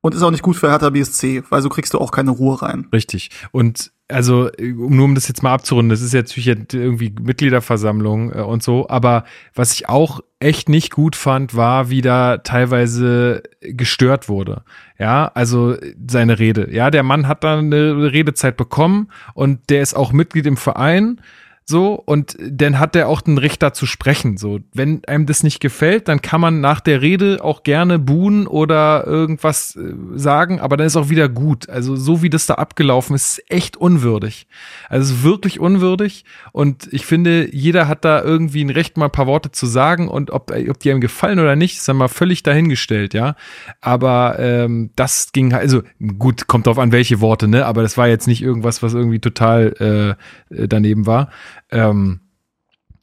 Und 0.01 0.15
ist 0.15 0.23
auch 0.23 0.31
nicht 0.31 0.43
gut 0.43 0.55
für 0.55 0.69
Hertha 0.69 0.89
BSC, 0.89 1.43
weil 1.49 1.61
so 1.61 1.69
kriegst 1.69 1.93
du 1.93 1.99
auch 1.99 2.11
keine 2.11 2.31
Ruhe 2.31 2.61
rein. 2.61 2.87
Richtig. 2.93 3.31
Und 3.51 3.91
also, 4.07 4.49
nur 4.59 5.05
um 5.05 5.13
das 5.13 5.27
jetzt 5.27 5.43
mal 5.43 5.53
abzurunden, 5.53 5.89
das 5.89 6.01
ist 6.01 6.13
jetzt 6.13 6.35
natürlich 6.35 6.73
irgendwie 6.73 7.13
Mitgliederversammlung 7.21 8.33
äh, 8.33 8.41
und 8.41 8.63
so, 8.63 8.89
aber 8.89 9.23
was 9.53 9.73
ich 9.73 9.87
auch 9.87 10.21
echt 10.39 10.67
nicht 10.67 10.91
gut 10.91 11.15
fand, 11.15 11.55
war, 11.55 11.89
wie 11.89 12.01
da 12.01 12.37
teilweise 12.37 13.43
gestört 13.61 14.27
wurde. 14.27 14.63
Ja, 14.97 15.29
also 15.35 15.75
seine 16.07 16.39
Rede. 16.39 16.73
Ja, 16.73 16.89
der 16.89 17.03
Mann 17.03 17.27
hat 17.27 17.43
da 17.43 17.59
eine 17.59 18.11
Redezeit 18.11 18.57
bekommen 18.57 19.09
und 19.35 19.69
der 19.69 19.81
ist 19.81 19.95
auch 19.95 20.11
Mitglied 20.11 20.47
im 20.47 20.57
Verein 20.57 21.21
so, 21.69 21.93
und 21.93 22.35
dann 22.39 22.79
hat 22.79 22.95
er 22.95 23.07
auch 23.07 23.21
den 23.21 23.37
Richter 23.37 23.73
zu 23.73 23.85
sprechen. 23.85 24.37
So, 24.37 24.59
wenn 24.73 25.05
einem 25.05 25.27
das 25.27 25.43
nicht 25.43 25.59
gefällt, 25.59 26.07
dann 26.07 26.19
kann 26.19 26.41
man 26.41 26.61
nach 26.61 26.79
der 26.79 27.03
Rede 27.03 27.43
auch 27.43 27.61
gerne 27.61 27.99
buhen 27.99 28.47
oder 28.47 29.05
irgendwas 29.05 29.75
äh, 29.75 29.93
sagen, 30.15 30.59
aber 30.59 30.77
dann 30.77 30.87
ist 30.87 30.95
auch 30.95 31.09
wieder 31.09 31.29
gut. 31.29 31.69
Also, 31.69 31.95
so 31.95 32.23
wie 32.23 32.31
das 32.31 32.47
da 32.47 32.55
abgelaufen 32.55 33.15
ist, 33.15 33.37
ist 33.37 33.51
echt 33.51 33.77
unwürdig. 33.77 34.47
Also 34.89 35.21
wirklich 35.21 35.59
unwürdig. 35.59 36.25
Und 36.53 36.91
ich 36.91 37.05
finde, 37.05 37.53
jeder 37.53 37.87
hat 37.87 38.03
da 38.03 38.23
irgendwie 38.23 38.63
ein 38.63 38.71
Recht, 38.71 38.97
mal 38.97 39.05
ein 39.05 39.11
paar 39.11 39.27
Worte 39.27 39.51
zu 39.51 39.67
sagen 39.67 40.07
und 40.07 40.31
ob, 40.31 40.51
ob 40.51 40.79
die 40.79 40.89
einem 40.89 41.01
gefallen 41.01 41.37
oder 41.37 41.55
nicht, 41.55 41.77
ist 41.77 41.87
dann 41.87 41.97
mal 41.97 42.07
völlig 42.07 42.41
dahingestellt, 42.41 43.13
ja. 43.13 43.35
Aber 43.79 44.39
ähm, 44.39 44.89
das 44.95 45.33
ging, 45.33 45.53
also 45.53 45.83
gut, 46.17 46.47
kommt 46.47 46.65
drauf 46.65 46.79
an, 46.79 46.91
welche 46.91 47.21
Worte, 47.21 47.47
ne? 47.47 47.67
Aber 47.67 47.83
das 47.83 47.95
war 47.95 48.07
jetzt 48.07 48.25
nicht 48.25 48.41
irgendwas, 48.41 48.81
was 48.81 48.95
irgendwie 48.95 49.19
total 49.19 50.17
äh, 50.49 50.67
daneben 50.67 51.05
war. 51.05 51.29
Ähm, 51.71 52.21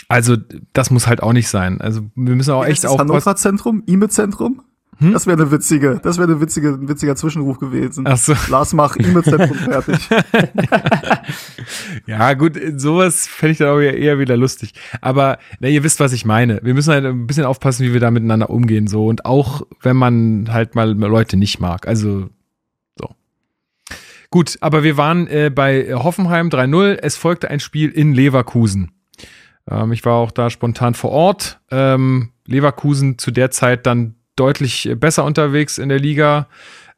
also 0.09 0.36
das 0.73 0.91
muss 0.91 1.07
halt 1.07 1.23
auch 1.23 1.33
nicht 1.33 1.49
sein. 1.49 1.81
Also 1.81 2.03
wir 2.15 2.36
müssen 2.36 2.53
auch 2.53 2.65
Wie 2.65 2.70
echt 2.70 2.85
das 2.85 2.91
auch 2.91 2.99
Hannover 2.99 3.36
Zentrum, 3.36 3.83
E-Mail-Zentrum? 3.86 4.62
Hm? 4.99 5.12
Das 5.12 5.27
wäre 5.27 5.39
eine 5.39 5.51
witzige, 5.51 6.01
das 6.03 6.17
wäre 6.17 6.31
eine 6.31 6.41
witzige, 6.41 6.70
ein 6.70 6.89
witziger 6.89 7.17
Zwischenruf 7.17 7.59
gewesen. 7.59 8.05
Ach 8.07 8.17
so. 8.17 8.35
Lars 8.49 8.73
mach 8.73 8.97
E-Mail-Zentrum 8.97 9.57
fertig. 9.57 10.09
ja, 12.07 12.33
gut, 12.33 12.59
sowas 12.77 13.27
fände 13.27 13.53
ich 13.53 13.59
dann 13.59 13.69
auch 13.69 13.81
eher 13.81 14.19
wieder 14.19 14.39
lustig. 14.39 14.73
Aber 15.03 15.39
na, 15.61 15.69
ihr 15.69 15.83
wisst, 15.83 16.01
was 16.01 16.12
ich 16.12 16.25
meine. 16.25 16.61
Wir 16.62 16.73
müssen 16.73 16.93
halt 16.93 17.05
ein 17.05 17.27
bisschen 17.27 17.45
aufpassen, 17.45 17.85
wie 17.85 17.93
wir 17.93 18.01
da 18.01 18.11
miteinander 18.11 18.49
umgehen. 18.49 18.86
so 18.86 19.07
Und 19.07 19.27
auch, 19.27 19.62
wenn 19.83 19.97
man 19.97 20.49
halt 20.51 20.75
mal 20.75 20.93
Leute 20.93 21.36
nicht 21.36 21.61
mag. 21.61 21.86
Also 21.86 22.20
so. 22.20 22.28
Gut, 24.31 24.59
aber 24.61 24.83
wir 24.83 24.97
waren 24.97 25.27
äh, 25.29 25.51
bei 25.55 25.95
Hoffenheim 25.95 26.49
3-0. 26.49 26.99
Es 27.01 27.17
folgte 27.17 27.51
ein 27.51 27.61
Spiel 27.61 27.91
in 27.91 28.13
Leverkusen. 28.13 28.93
Ähm, 29.71 29.93
ich 29.93 30.05
war 30.05 30.15
auch 30.15 30.31
da 30.31 30.51
spontan 30.51 30.95
vor 30.95 31.11
Ort. 31.11 31.61
Ähm, 31.71 32.33
Leverkusen 32.47 33.19
zu 33.19 33.31
der 33.31 33.51
Zeit 33.51 33.87
dann 33.87 34.17
deutlich 34.37 34.91
besser 34.97 35.25
unterwegs 35.25 35.79
in 35.79 35.89
der 35.89 35.99
Liga. 35.99 36.49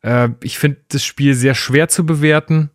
Äh, 0.03 0.31
ich 0.43 0.59
finde 0.59 0.79
das 0.89 1.05
Spiel 1.05 1.35
sehr 1.35 1.55
schwer 1.55 1.89
zu 1.89 2.05
bewerten. 2.05 2.71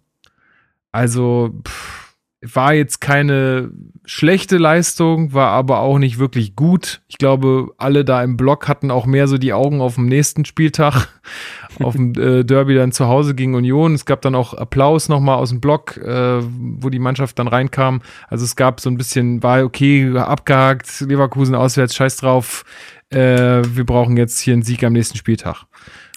Also 0.92 1.60
pff, 1.68 2.03
war 2.44 2.74
jetzt 2.74 3.00
keine 3.00 3.72
schlechte 4.06 4.58
Leistung, 4.58 5.34
war 5.34 5.50
aber 5.50 5.80
auch 5.80 5.98
nicht 5.98 6.20
wirklich 6.20 6.56
gut. 6.56 7.02
Ich 7.08 7.18
glaube, 7.18 7.72
alle 7.78 8.04
da 8.04 8.22
im 8.22 8.36
Block 8.36 8.68
hatten 8.68 8.92
auch 8.92 9.06
mehr 9.06 9.28
so 9.28 9.38
die 9.38 9.54
Augen 9.54 9.80
auf 9.80 9.96
dem 9.96 10.08
nächsten 10.08 10.44
Spieltag, 10.44 11.08
auf 11.80 11.96
dem 11.96 12.14
äh, 12.16 12.44
Derby 12.44 12.76
dann 12.76 12.92
zu 12.92 13.08
Hause 13.08 13.34
gegen 13.34 13.56
Union. 13.56 13.94
Es 13.94 14.06
gab 14.06 14.22
dann 14.22 14.36
auch 14.36 14.54
Applaus 14.54 15.08
nochmal 15.08 15.38
aus 15.38 15.50
dem 15.50 15.62
Block, 15.62 15.98
äh, 15.98 16.42
wo 16.42 16.90
die 16.90 17.00
Mannschaft 17.00 17.40
dann 17.40 17.48
reinkam. 17.48 18.02
Also 18.28 18.44
es 18.44 18.56
gab 18.56 18.82
so 18.82 18.90
ein 18.90 18.98
bisschen, 18.98 19.42
war 19.42 19.64
okay, 19.64 20.18
abgehakt, 20.18 21.00
Leverkusen 21.02 21.56
auswärts, 21.56 21.96
scheiß 21.96 22.18
drauf. 22.18 22.66
Äh, 23.10 23.62
wir 23.64 23.86
brauchen 23.86 24.18
jetzt 24.18 24.40
hier 24.40 24.54
einen 24.54 24.64
Sieg 24.64 24.84
am 24.84 24.94
nächsten 24.94 25.18
Spieltag. 25.18 25.66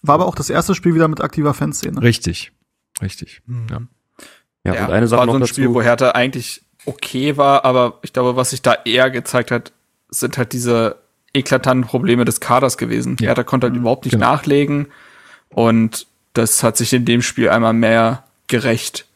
War 0.02 0.16
aber 0.16 0.26
auch 0.26 0.34
das 0.34 0.50
erste 0.50 0.74
Spiel 0.74 0.94
wieder 0.94 1.08
mit 1.08 1.20
aktiver 1.20 1.54
Fanszene. 1.54 2.02
Richtig, 2.02 2.52
richtig. 3.00 3.42
Ja. 3.70 3.82
Ja, 4.66 4.74
Ja, 4.74 4.86
und 4.86 4.92
eine 4.92 5.08
Sache 5.08 5.20
war 5.20 5.26
noch 5.26 5.32
so 5.34 5.38
ein 5.38 5.40
dazu. 5.40 5.54
Spiel, 5.54 5.72
wo 5.74 5.80
Hertha 5.82 6.10
eigentlich 6.10 6.62
okay 6.84 7.36
war, 7.36 7.64
aber 7.64 7.98
ich 8.02 8.12
glaube, 8.12 8.36
was 8.36 8.50
sich 8.50 8.62
da 8.62 8.74
eher 8.84 9.10
gezeigt 9.10 9.50
hat, 9.50 9.72
sind 10.08 10.38
halt 10.38 10.52
diese 10.52 10.96
eklatanten 11.32 11.86
Probleme 11.88 12.24
des 12.24 12.40
Kaders 12.40 12.78
gewesen. 12.78 13.16
Ja. 13.20 13.28
Hertha 13.28 13.42
konnte 13.44 13.66
halt 13.68 13.76
überhaupt 13.76 14.04
nicht 14.04 14.12
Genau. 14.14 14.32
nachlegen 14.32 14.86
und 15.50 16.06
das 16.32 16.62
hat 16.62 16.76
sich 16.76 16.92
in 16.92 17.04
dem 17.04 17.22
Spiel 17.22 17.48
einmal 17.48 17.72
mehr 17.72 18.24
gerecht. 18.48 19.06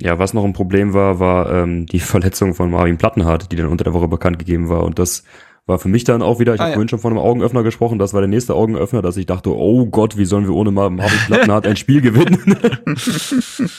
Ja, 0.00 0.18
was 0.18 0.32
noch 0.32 0.44
ein 0.44 0.52
Problem 0.52 0.94
war, 0.94 1.18
war 1.20 1.50
ähm, 1.52 1.86
die 1.86 2.00
Verletzung 2.00 2.54
von 2.54 2.70
Marvin 2.70 2.98
Plattenhardt, 2.98 3.50
die 3.52 3.56
dann 3.56 3.66
unter 3.66 3.84
der 3.84 3.94
Woche 3.94 4.08
bekannt 4.08 4.38
gegeben 4.38 4.68
war. 4.68 4.84
Und 4.84 4.98
das 4.98 5.24
war 5.68 5.78
für 5.78 5.88
mich 5.88 6.02
dann 6.04 6.22
auch 6.22 6.38
wieder, 6.40 6.54
ich 6.54 6.60
Ah, 6.60 6.64
habe 6.64 6.70
ja. 6.70 6.74
vorhin 6.76 6.88
schon 6.88 6.98
von 6.98 7.12
einem 7.12 7.20
Augenöffner 7.20 7.62
gesprochen, 7.62 7.98
das 7.98 8.12
war 8.14 8.20
der 8.20 8.28
nächste 8.28 8.54
Augenöffner, 8.54 9.02
dass 9.02 9.16
ich 9.16 9.26
dachte, 9.26 9.54
oh 9.54 9.86
Gott, 9.86 10.16
wie 10.16 10.24
sollen 10.24 10.44
wir 10.46 10.54
ohne 10.54 10.70
Mar- 10.72 10.90
Marvin 10.90 11.18
Plattenhardt 11.26 11.66
ein 11.66 11.76
Spiel 11.76 12.00
gewinnen? 12.00 12.56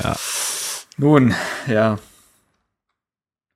Nun, 0.96 1.34
ja. 1.66 1.98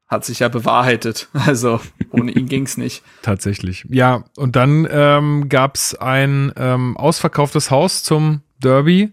Hat 0.07 0.25
sich 0.25 0.39
ja 0.39 0.49
bewahrheitet. 0.49 1.29
Also 1.35 1.81
ohne 2.11 2.33
ihn 2.33 2.47
ging's 2.49 2.77
nicht. 2.79 3.03
Tatsächlich. 3.23 3.85
Ja, 3.91 4.25
und 4.37 4.57
dann 4.57 4.87
ähm, 4.91 5.49
gab 5.49 5.77
es 5.77 5.95
ein 5.95 6.53
ähm, 6.57 6.97
ausverkauftes 6.97 7.71
Haus 7.71 8.03
zum 8.03 8.41
Derby 8.63 9.13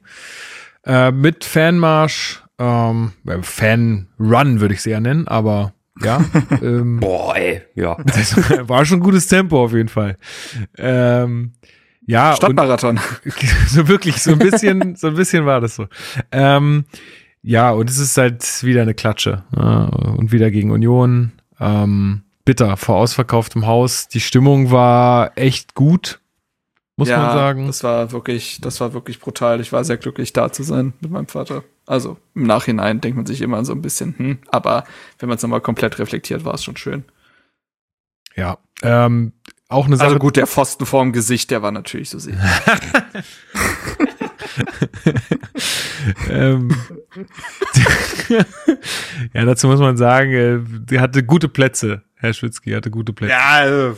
äh, 0.86 1.12
mit 1.12 1.44
Fanmarsch, 1.44 2.44
ähm, 2.60 3.12
äh, 3.28 3.42
Fan-Run 3.42 4.62
würde 4.62 4.74
ich 4.74 4.80
es 4.80 4.86
eher 4.86 5.02
nennen, 5.02 5.28
aber 5.28 5.74
ja. 6.02 6.24
ähm, 6.62 7.00
Boah, 7.00 7.36
ey, 7.36 7.62
ja. 7.76 7.98
das 8.06 8.36
war 8.68 8.86
schon 8.86 9.00
gutes 9.00 9.28
Tempo 9.28 9.64
auf 9.64 9.74
jeden 9.74 9.90
Fall. 9.90 10.18
Ähm, 10.78 11.54
ja, 12.08 12.32
und 12.32 12.38
Stadtmarathon. 12.38 13.00
so 13.68 13.88
wirklich, 13.88 14.22
so 14.22 14.32
ein 14.32 14.40
bisschen, 14.40 14.96
so 14.96 15.08
ein 15.08 15.16
bisschen 15.16 15.46
war 15.46 15.62
das 15.62 15.76
so. 15.76 15.88
Ähm, 16.32 16.86
ja, 17.42 17.72
und 17.72 17.90
es 17.90 17.98
ist 17.98 18.18
halt 18.18 18.64
wieder 18.64 18.82
eine 18.82 18.94
Klatsche. 18.94 19.44
Ja, 19.56 19.86
und 19.86 20.32
wieder 20.32 20.52
gegen 20.52 20.72
Union. 20.72 21.32
Ähm, 21.60 22.24
bitter, 22.44 22.78
vor 22.78 22.98
ausverkauftem 22.98 23.66
Haus. 23.66 24.08
Die 24.08 24.20
Stimmung 24.20 24.72
war 24.72 25.32
echt 25.36 25.74
gut, 25.74 26.20
muss 26.96 27.10
ja, 27.10 27.18
man 27.18 27.36
sagen. 27.36 27.68
Das 27.68 27.84
war 27.84 28.12
wirklich, 28.12 28.60
das 28.62 28.80
war 28.82 28.94
wirklich 28.94 29.20
brutal. 29.20 29.60
Ich 29.62 29.72
war 29.72 29.84
sehr 29.84 29.98
glücklich, 29.98 30.34
da 30.34 30.52
zu 30.52 30.64
sein 30.64 30.94
mit 31.02 31.12
meinem 31.12 31.28
Vater. 31.28 31.64
Also 31.86 32.18
im 32.34 32.44
Nachhinein 32.44 33.02
denkt 33.02 33.18
man 33.18 33.26
sich 33.26 33.42
immer 33.42 33.64
so 33.64 33.74
ein 33.74 33.82
bisschen, 33.82 34.16
hm, 34.18 34.40
aber 34.48 34.86
wenn 35.20 35.30
man 35.30 35.38
es 35.38 35.44
nochmal 35.44 35.62
komplett 35.62 36.00
reflektiert, 36.00 36.44
war 36.46 36.56
es 36.56 36.64
schon 36.64 36.78
schön. 36.78 37.06
Ja. 38.36 38.58
Ähm, 38.82 39.34
auch 39.68 39.86
eine 39.86 39.98
Sache. 39.98 40.08
Also 40.08 40.20
gut, 40.20 40.36
der 40.36 40.48
Pfosten 40.48 40.86
vorm 40.86 41.12
Gesicht, 41.12 41.52
der 41.52 41.62
war 41.62 41.72
natürlich 41.72 42.10
so 42.10 42.20
sicher. 42.20 42.40
ähm, 46.30 46.76
ja, 49.34 49.46
dazu 49.46 49.68
muss 49.68 49.80
man 49.80 49.98
sagen, 49.98 50.32
äh, 50.34 50.60
die 50.62 51.00
hatte 51.00 51.24
gute 51.24 51.50
Plätze. 51.50 52.04
Herr 52.16 52.34
Schwitzky 52.34 52.72
hatte 52.72 52.92
gute 52.92 53.14
Plätze. 53.14 53.32
Ja, 53.32 53.50
also, 53.50 53.98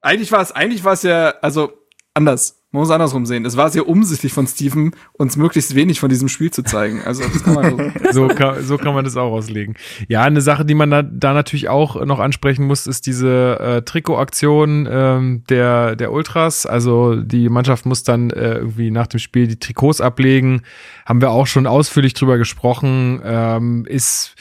eigentlich 0.00 0.32
war 0.32 0.40
es, 0.40 0.52
eigentlich 0.52 0.84
war 0.84 0.94
es 0.94 1.02
ja, 1.02 1.34
also 1.42 1.72
anders. 2.14 2.61
Man 2.72 2.80
muss 2.80 2.90
andersrum 2.90 3.26
sehen. 3.26 3.44
Es 3.44 3.58
war 3.58 3.68
sehr 3.68 3.86
umsichtig 3.86 4.32
von 4.32 4.46
Steven, 4.46 4.92
uns 5.12 5.36
möglichst 5.36 5.74
wenig 5.74 6.00
von 6.00 6.08
diesem 6.08 6.28
Spiel 6.28 6.50
zu 6.50 6.62
zeigen. 6.62 7.02
Also 7.04 7.22
das 7.22 7.44
kann 7.44 7.54
man 7.54 7.92
so, 8.12 8.28
kann, 8.34 8.64
so 8.64 8.78
kann 8.78 8.94
man 8.94 9.04
das 9.04 9.14
auch 9.18 9.30
auslegen. 9.30 9.74
Ja, 10.08 10.22
eine 10.22 10.40
Sache, 10.40 10.64
die 10.64 10.74
man 10.74 10.90
da, 10.90 11.02
da 11.02 11.34
natürlich 11.34 11.68
auch 11.68 12.02
noch 12.02 12.18
ansprechen 12.18 12.66
muss, 12.66 12.86
ist 12.86 13.06
diese 13.06 13.60
äh, 13.60 13.82
Trikotaktion 13.82 14.88
ähm, 14.90 15.44
der, 15.50 15.96
der 15.96 16.12
Ultras. 16.12 16.64
Also 16.64 17.16
die 17.16 17.50
Mannschaft 17.50 17.84
muss 17.84 18.04
dann 18.04 18.30
äh, 18.30 18.54
irgendwie 18.54 18.90
nach 18.90 19.06
dem 19.06 19.20
Spiel 19.20 19.48
die 19.48 19.58
Trikots 19.58 20.00
ablegen. 20.00 20.62
Haben 21.04 21.20
wir 21.20 21.30
auch 21.30 21.46
schon 21.46 21.66
ausführlich 21.66 22.14
drüber 22.14 22.38
gesprochen. 22.38 23.20
Ähm, 23.22 23.84
ist 23.86 24.34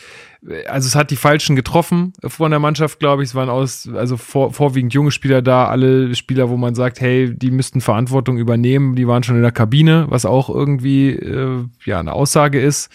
also 0.67 0.87
es 0.87 0.95
hat 0.95 1.11
die 1.11 1.15
Falschen 1.15 1.55
getroffen 1.55 2.13
von 2.25 2.51
der 2.51 2.59
Mannschaft, 2.59 2.99
glaube 2.99 3.23
ich. 3.23 3.29
Es 3.29 3.35
waren 3.35 3.49
aus, 3.49 3.87
also 3.93 4.17
vor, 4.17 4.53
vorwiegend 4.53 4.93
junge 4.93 5.11
Spieler 5.11 5.41
da, 5.41 5.67
alle 5.67 6.15
Spieler, 6.15 6.49
wo 6.49 6.57
man 6.57 6.75
sagt, 6.75 6.99
hey, 6.99 7.33
die 7.33 7.51
müssten 7.51 7.81
Verantwortung 7.81 8.37
übernehmen, 8.37 8.95
die 8.95 9.07
waren 9.07 9.23
schon 9.23 9.35
in 9.35 9.43
der 9.43 9.51
Kabine, 9.51 10.07
was 10.09 10.25
auch 10.25 10.49
irgendwie 10.49 11.09
äh, 11.09 11.65
ja 11.85 11.99
eine 11.99 12.13
Aussage 12.13 12.59
ist. 12.59 12.89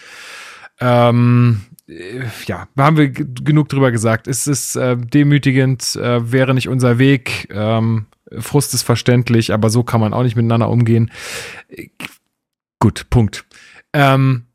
Ähm, 0.81 1.63
äh, 1.89 2.23
ja, 2.47 2.69
haben 2.77 2.97
wir 2.97 3.11
genug 3.11 3.69
drüber 3.69 3.93
gesagt. 3.93 4.27
Es 4.27 4.47
ist 4.47 4.77
äh, 4.77 4.97
demütigend, 4.97 5.97
äh, 5.97 6.33
wäre 6.33 6.53
nicht 6.53 6.69
unser 6.69 6.99
Weg. 6.99 7.49
Ähm, 7.53 8.07
Frust 8.39 8.75
ist 8.75 8.83
verständlich, 8.83 9.53
aber 9.53 9.71
so 9.71 9.85
kann 9.85 10.01
man 10.01 10.13
auch 10.13 10.25
nicht 10.25 10.37
miteinander 10.37 10.69
umgehen. 10.69 11.11
Äh, 11.69 11.89
Gut, 12.79 13.09
Punkt. 13.11 13.45
Ähm, 13.93 14.47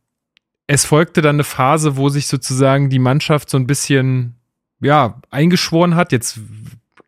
es 0.74 0.86
folgte 0.86 1.22
dann 1.22 1.36
eine 1.36 1.44
Phase, 1.44 1.98
wo 1.98 2.08
sich 2.08 2.28
sozusagen 2.28 2.90
die 2.90 3.00
Mannschaft 3.00 3.50
so 3.50 3.58
ein 3.58 3.68
bisschen, 3.68 4.36
ja, 4.80 5.20
eingeschworen 5.30 5.96
hat. 5.96 6.14
Jetzt 6.14 6.40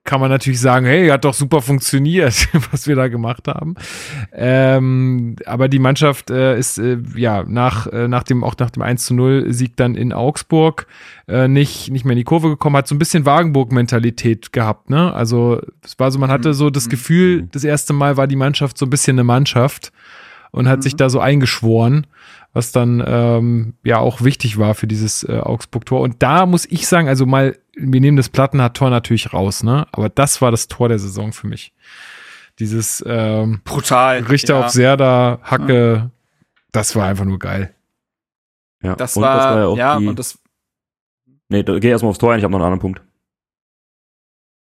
kann 0.03 0.19
man 0.19 0.30
natürlich 0.30 0.59
sagen, 0.59 0.85
hey, 0.85 1.08
hat 1.08 1.24
doch 1.24 1.33
super 1.33 1.61
funktioniert, 1.61 2.50
was 2.72 2.88
wir 2.88 2.98
da 2.98 3.08
gemacht 3.08 3.48
haben. 3.48 3.75
Ähm, 4.33 5.38
aber 5.45 5.69
die 5.69 5.80
Mannschaft 5.80 6.30
äh, 6.30 6.58
ist 6.59 6.77
äh, 6.77 6.98
ja 7.16 7.45
nach, 7.48 7.88
äh, 7.88 8.09
nach 8.09 8.24
dem, 8.24 8.43
auch 8.43 8.56
nach 8.59 8.69
dem 8.69 8.82
1 8.82 9.06
zu 9.06 9.14
0 9.14 9.53
Sieg 9.53 9.77
dann 9.77 9.95
in 9.95 10.11
Augsburg 10.11 10.88
äh, 11.30 11.48
nicht, 11.48 11.90
nicht 11.90 12.03
mehr 12.03 12.14
in 12.14 12.17
die 12.17 12.25
Kurve 12.25 12.50
gekommen, 12.50 12.75
hat 12.75 12.90
so 12.90 12.95
ein 12.95 13.00
bisschen 13.00 13.25
Wagenburg-Mentalität 13.25 14.51
gehabt, 14.51 14.90
ne? 14.90 15.14
Also 15.14 15.61
es 15.82 15.98
war 16.00 16.11
so, 16.11 16.19
man 16.19 16.32
hatte 16.32 16.53
so 16.53 16.69
das 16.69 16.90
Gefühl, 16.90 17.43
das 17.43 17.64
erste 17.64 17.93
Mal 17.93 18.17
war 18.17 18.27
die 18.27 18.35
Mannschaft 18.35 18.77
so 18.77 18.85
ein 18.85 18.90
bisschen 18.90 19.16
eine 19.16 19.24
Mannschaft 19.24 19.93
und 20.51 20.67
hat 20.67 20.83
sich 20.83 20.98
da 20.98 21.09
so 21.09 21.22
eingeschworen 21.22 22.08
was 22.53 22.72
dann 22.72 23.03
ähm, 23.06 23.73
ja 23.83 23.98
auch 23.98 24.22
wichtig 24.22 24.57
war 24.57 24.75
für 24.75 24.88
dieses 24.88 25.23
äh, 25.23 25.40
Augsburg-Tor. 25.40 26.01
Und 26.01 26.22
da 26.23 26.45
muss 26.45 26.65
ich 26.65 26.88
sagen, 26.88 27.07
also 27.07 27.25
mal, 27.25 27.57
wir 27.75 27.99
nehmen 27.99 28.17
das 28.17 28.30
Plattenhardt-Tor 28.30 28.90
natürlich 28.90 29.33
raus, 29.33 29.64
ne? 29.64 29.88
Aber 29.91 30.09
das 30.09 30.41
war 30.41 30.51
das 30.51 30.67
Tor 30.67 30.90
der 30.90 30.99
Saison 30.99 31.33
für 31.33 31.48
mich. 31.48 31.73
Dieses 32.59 33.03
ähm, 33.07 33.61
Brutal. 33.65 34.19
Richter 34.19 34.59
ja. 34.59 34.65
auf 34.65 34.69
Serda, 34.72 35.40
Hacke, 35.41 36.11
das 36.72 36.95
war 36.95 37.07
einfach 37.07 37.25
nur 37.25 37.40
geil. 37.40 37.73
Ja. 38.83 38.95
Das 38.95 39.17
und 39.17 39.23
war, 39.23 39.57
ja 39.57 39.65
auch 39.65 39.77
ja, 39.77 39.98
die, 39.98 40.07
und 40.07 40.19
das, 40.19 40.38
Nee, 41.53 41.61
da, 41.61 41.77
geh 41.77 41.90
erstmal 41.90 42.09
aufs 42.09 42.17
Tor 42.17 42.33
ein, 42.33 42.40
ich 42.40 42.43
habe 42.43 42.51
noch 42.51 42.57
einen 42.57 42.65
anderen 42.65 42.80
Punkt. 42.80 43.01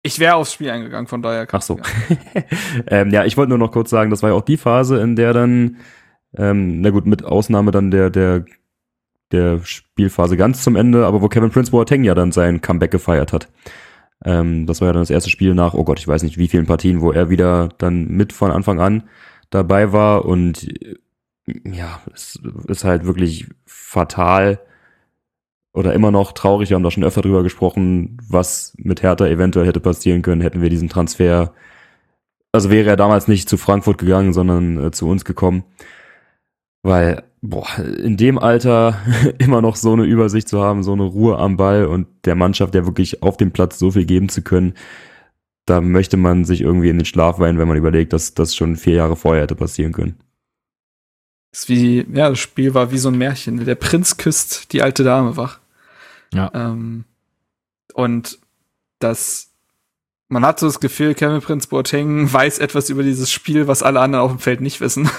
ich 0.04 0.20
wäre 0.20 0.36
aufs 0.36 0.54
Spiel 0.54 0.70
eingegangen, 0.70 1.08
von 1.08 1.24
daher. 1.24 1.48
Ach 1.52 1.62
so. 1.62 1.78
Ja. 1.78 2.44
ähm, 2.88 3.10
ja, 3.10 3.26
ich 3.26 3.36
wollte 3.36 3.50
nur 3.50 3.58
noch 3.58 3.72
kurz 3.72 3.90
sagen, 3.90 4.12
das 4.12 4.22
war 4.22 4.30
ja 4.30 4.36
auch 4.36 4.46
die 4.46 4.58
Phase, 4.58 5.00
in 5.00 5.16
der 5.16 5.34
dann, 5.34 5.78
ähm, 6.36 6.82
na 6.82 6.90
gut, 6.90 7.06
mit 7.06 7.24
Ausnahme 7.24 7.72
dann 7.72 7.92
der, 7.92 8.10
der, 8.10 8.46
der 9.32 9.60
Spielphase 9.64 10.38
ganz 10.38 10.64
zum 10.64 10.76
Ende, 10.76 11.06
aber 11.06 11.22
wo 11.22 11.30
Kevin 11.30 11.52
Prince 11.52 11.72
Boateng 11.72 12.04
ja 12.04 12.16
dann 12.16 12.32
sein 12.32 12.62
Comeback 12.62 12.92
gefeiert 12.92 13.34
hat. 13.34 13.50
Ähm, 14.26 14.66
das 14.66 14.82
war 14.82 14.88
ja 14.88 14.94
dann 14.94 15.02
das 15.02 15.10
erste 15.10 15.30
Spiel 15.30 15.54
nach, 15.54 15.74
oh 15.74 15.84
Gott, 15.84 16.00
ich 16.00 16.08
weiß 16.08 16.24
nicht 16.24 16.38
wie 16.38 16.48
vielen 16.48 16.66
Partien, 16.66 17.02
wo 17.02 17.12
er 17.12 17.30
wieder 17.30 17.70
dann 17.78 18.08
mit 18.08 18.34
von 18.34 18.52
Anfang 18.52 18.80
an 18.80 19.04
dabei 19.50 19.94
war 19.94 20.26
und 20.26 20.64
äh, 20.64 20.96
ja, 21.64 22.02
es 22.14 22.40
ist 22.68 22.84
halt 22.84 23.06
wirklich 23.06 23.48
fatal 23.66 24.60
oder 25.72 25.94
immer 25.94 26.12
noch 26.12 26.32
traurig. 26.34 26.70
Wir 26.70 26.76
haben 26.76 26.84
da 26.84 26.92
schon 26.92 27.04
öfter 27.04 27.22
drüber 27.22 27.44
gesprochen, 27.44 28.18
was 28.28 28.74
mit 28.78 29.04
Hertha 29.04 29.28
eventuell 29.28 29.68
hätte 29.68 29.80
passieren 29.80 30.24
können, 30.24 30.42
hätten 30.42 30.62
wir 30.62 30.70
diesen 30.70 30.90
Transfer. 30.90 31.54
Also 32.52 32.70
wäre 32.70 32.90
er 32.90 32.96
damals 32.96 33.28
nicht 33.28 33.48
zu 33.48 33.58
Frankfurt 33.58 34.00
gegangen, 34.00 34.34
sondern 34.34 34.88
äh, 34.88 34.92
zu 34.92 35.08
uns 35.08 35.24
gekommen. 35.24 35.64
Weil, 36.88 37.24
boah, 37.42 37.68
in 37.80 38.16
dem 38.16 38.40
Alter 38.40 38.98
immer 39.40 39.62
noch 39.62 39.76
so 39.76 39.92
eine 39.92 40.06
Übersicht 40.06 40.48
zu 40.48 40.62
haben, 40.62 40.84
so 40.84 40.94
eine 40.94 41.04
Ruhe 41.04 41.38
am 41.38 41.58
Ball 41.58 41.86
und 41.86 42.08
der 42.24 42.36
Mannschaft 42.36 42.74
ja 42.76 42.86
wirklich 42.86 43.22
auf 43.22 43.36
dem 43.36 43.52
Platz 43.52 43.78
so 43.78 43.92
viel 43.92 44.06
geben 44.06 44.30
zu 44.30 44.42
können, 44.42 44.74
da 45.66 45.82
möchte 45.82 46.16
man 46.16 46.46
sich 46.46 46.62
irgendwie 46.62 46.88
in 46.88 46.98
den 46.98 47.04
Schlaf 47.04 47.40
weinen, 47.40 47.60
wenn 47.60 47.68
man 47.68 47.76
überlegt, 47.76 48.14
dass 48.14 48.36
das 48.36 48.56
schon 48.56 48.78
vier 48.78 48.94
Jahre 48.94 49.18
vorher 49.18 49.44
hätte 49.44 49.56
passieren 49.56 49.92
können. 49.92 50.16
Das 51.52 51.64
ist 51.64 51.70
wie, 51.70 52.08
ja, 52.14 52.30
das 52.30 52.40
Spiel 52.40 52.74
war 52.74 52.90
wie 52.90 52.98
so 52.98 53.10
ein 53.10 53.18
Märchen. 53.18 53.66
Der 53.66 53.76
Prinz 53.76 54.16
küsst 54.16 54.72
die 54.72 54.82
alte 54.82 55.04
Dame 55.04 55.36
wach. 55.36 55.60
Ja. 56.34 56.50
Ähm, 56.54 57.04
und 57.96 58.40
das, 59.00 59.52
man 60.30 60.46
hat 60.46 60.60
so 60.60 60.68
das 60.68 60.80
Gefühl, 60.80 61.16
Kevin 61.16 61.42
Prinz 61.42 61.68
Boateng 61.68 62.32
weiß 62.32 62.60
etwas 62.60 62.90
über 62.90 63.04
dieses 63.04 63.32
Spiel, 63.32 63.68
was 63.68 63.84
alle 63.84 64.00
anderen 64.00 64.26
auf 64.26 64.32
dem 64.32 64.40
Feld 64.40 64.62
nicht 64.62 64.82
wissen. 64.82 65.10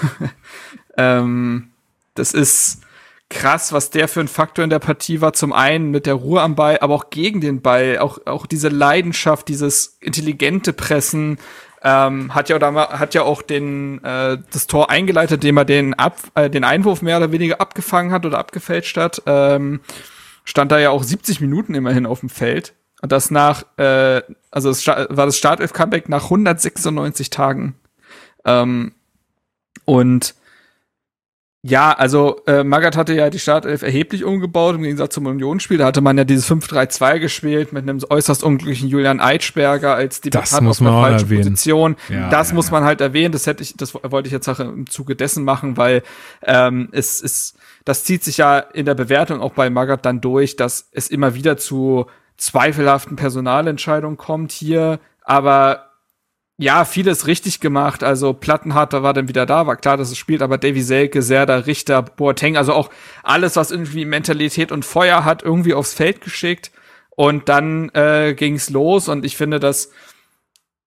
ähm, 0.97 1.69
das 2.15 2.33
ist 2.33 2.81
krass, 3.29 3.73
was 3.73 3.89
der 3.89 4.07
für 4.07 4.19
ein 4.19 4.27
Faktor 4.27 4.63
in 4.63 4.69
der 4.69 4.79
Partie 4.79 5.21
war. 5.21 5.33
Zum 5.33 5.53
einen 5.53 5.91
mit 5.91 6.05
der 6.05 6.15
Ruhe 6.15 6.41
am 6.41 6.55
Ball, 6.55 6.79
aber 6.81 6.95
auch 6.95 7.09
gegen 7.09 7.41
den 7.41 7.61
Ball. 7.61 7.97
Auch, 7.99 8.19
auch 8.25 8.45
diese 8.45 8.69
Leidenschaft, 8.69 9.47
dieses 9.47 9.97
intelligente 10.01 10.73
Pressen, 10.73 11.37
ähm, 11.81 12.35
hat 12.35 12.49
ja 12.49 12.57
oder 12.57 12.73
hat 12.75 13.13
ja 13.13 13.23
auch 13.23 13.41
den 13.41 14.03
äh, 14.03 14.37
das 14.51 14.67
Tor 14.67 14.89
eingeleitet, 14.89 15.43
indem 15.43 15.57
er 15.57 15.65
den 15.65 15.93
Ab 15.93 16.17
äh, 16.35 16.49
den 16.49 16.65
Einwurf 16.65 17.01
mehr 17.01 17.17
oder 17.17 17.31
weniger 17.31 17.61
abgefangen 17.61 18.11
hat 18.11 18.25
oder 18.25 18.37
abgefälscht 18.37 18.97
hat. 18.97 19.21
Ähm, 19.25 19.79
stand 20.43 20.71
da 20.71 20.79
ja 20.79 20.89
auch 20.89 21.03
70 21.03 21.39
Minuten 21.39 21.75
immerhin 21.75 22.05
auf 22.05 22.19
dem 22.19 22.29
Feld 22.29 22.73
und 23.01 23.11
das 23.11 23.31
nach 23.31 23.63
äh, 23.77 24.21
also 24.51 24.69
es 24.69 24.85
war 24.87 25.07
das 25.07 25.37
Startelf 25.37 25.73
Comeback 25.73 26.09
nach 26.09 26.25
196 26.25 27.29
Tagen. 27.29 27.75
Ähm, 28.45 28.93
und 29.85 30.35
ja, 31.61 31.91
also 31.91 32.41
äh, 32.47 32.63
Magath 32.63 32.95
hatte 32.95 33.13
ja 33.13 33.29
die 33.29 33.37
Startelf 33.37 33.81
erheblich 33.81 34.23
umgebaut 34.23 34.75
im 34.75 34.83
Gegensatz 34.83 35.13
zum 35.13 35.25
Unionsspiel. 35.25 35.77
Da 35.77 35.87
hatte 35.87 35.99
man 35.99 36.17
ja 36.17 36.23
dieses 36.23 36.49
5-3-2 36.49 37.19
gespielt 37.19 37.73
mit 37.73 37.83
einem 37.83 37.99
äußerst 38.09 38.45
unglücklichen 38.45 38.87
Julian 38.87 39.19
Eitschberger 39.19 39.93
als 39.93 40.21
muss 40.61 40.79
auf 40.79 40.85
der 40.85 40.93
auch 40.93 41.01
falschen 41.01 41.25
erwähnen. 41.25 41.43
Position. 41.43 41.95
Ja, 42.07 42.29
das 42.29 42.49
ja, 42.49 42.55
muss 42.55 42.71
man 42.71 42.85
halt 42.85 43.01
erwähnen. 43.01 43.33
Das 43.33 43.45
hätte 43.45 43.61
ich, 43.61 43.75
das 43.75 43.93
wollte 43.93 44.27
ich 44.27 44.31
jetzt 44.31 44.47
auch 44.47 44.61
im 44.61 44.89
Zuge 44.89 45.17
dessen 45.17 45.43
machen, 45.43 45.75
weil 45.75 46.01
ähm, 46.43 46.87
es 46.93 47.19
ist, 47.19 47.57
das 47.83 48.05
zieht 48.05 48.23
sich 48.23 48.37
ja 48.37 48.59
in 48.59 48.85
der 48.85 48.95
Bewertung 48.95 49.41
auch 49.41 49.51
bei 49.51 49.69
Magath 49.69 50.05
dann 50.05 50.21
durch, 50.21 50.55
dass 50.55 50.87
es 50.93 51.09
immer 51.09 51.33
wieder 51.33 51.57
zu 51.57 52.05
zweifelhaften 52.39 53.15
Personalentscheidungen 53.15 54.17
kommt 54.17 54.51
hier, 54.51 54.99
aber 55.23 55.89
ja, 56.57 56.83
vieles 56.83 57.25
richtig 57.25 57.61
gemacht. 57.61 58.03
Also 58.03 58.33
Plattenhardt 58.33 58.91
war 58.91 59.13
dann 59.13 59.29
wieder 59.29 59.45
da, 59.45 59.65
war 59.65 59.77
klar, 59.77 59.95
dass 59.95 60.11
es 60.11 60.17
spielt, 60.17 60.41
aber 60.41 60.57
Davy 60.57 60.81
Selke, 60.81 61.21
Serda, 61.21 61.55
Richter, 61.59 62.01
Boateng, 62.01 62.57
also 62.57 62.73
auch 62.73 62.89
alles, 63.23 63.55
was 63.55 63.71
irgendwie 63.71 64.03
Mentalität 64.03 64.73
und 64.73 64.83
Feuer 64.83 65.23
hat, 65.23 65.41
irgendwie 65.41 65.73
aufs 65.73 65.93
Feld 65.93 66.19
geschickt. 66.19 66.71
Und 67.11 67.47
dann 67.47 67.89
äh, 67.93 68.33
ging's 68.33 68.69
los 68.69 69.07
und 69.07 69.25
ich 69.25 69.37
finde, 69.37 69.59
dass 69.59 69.91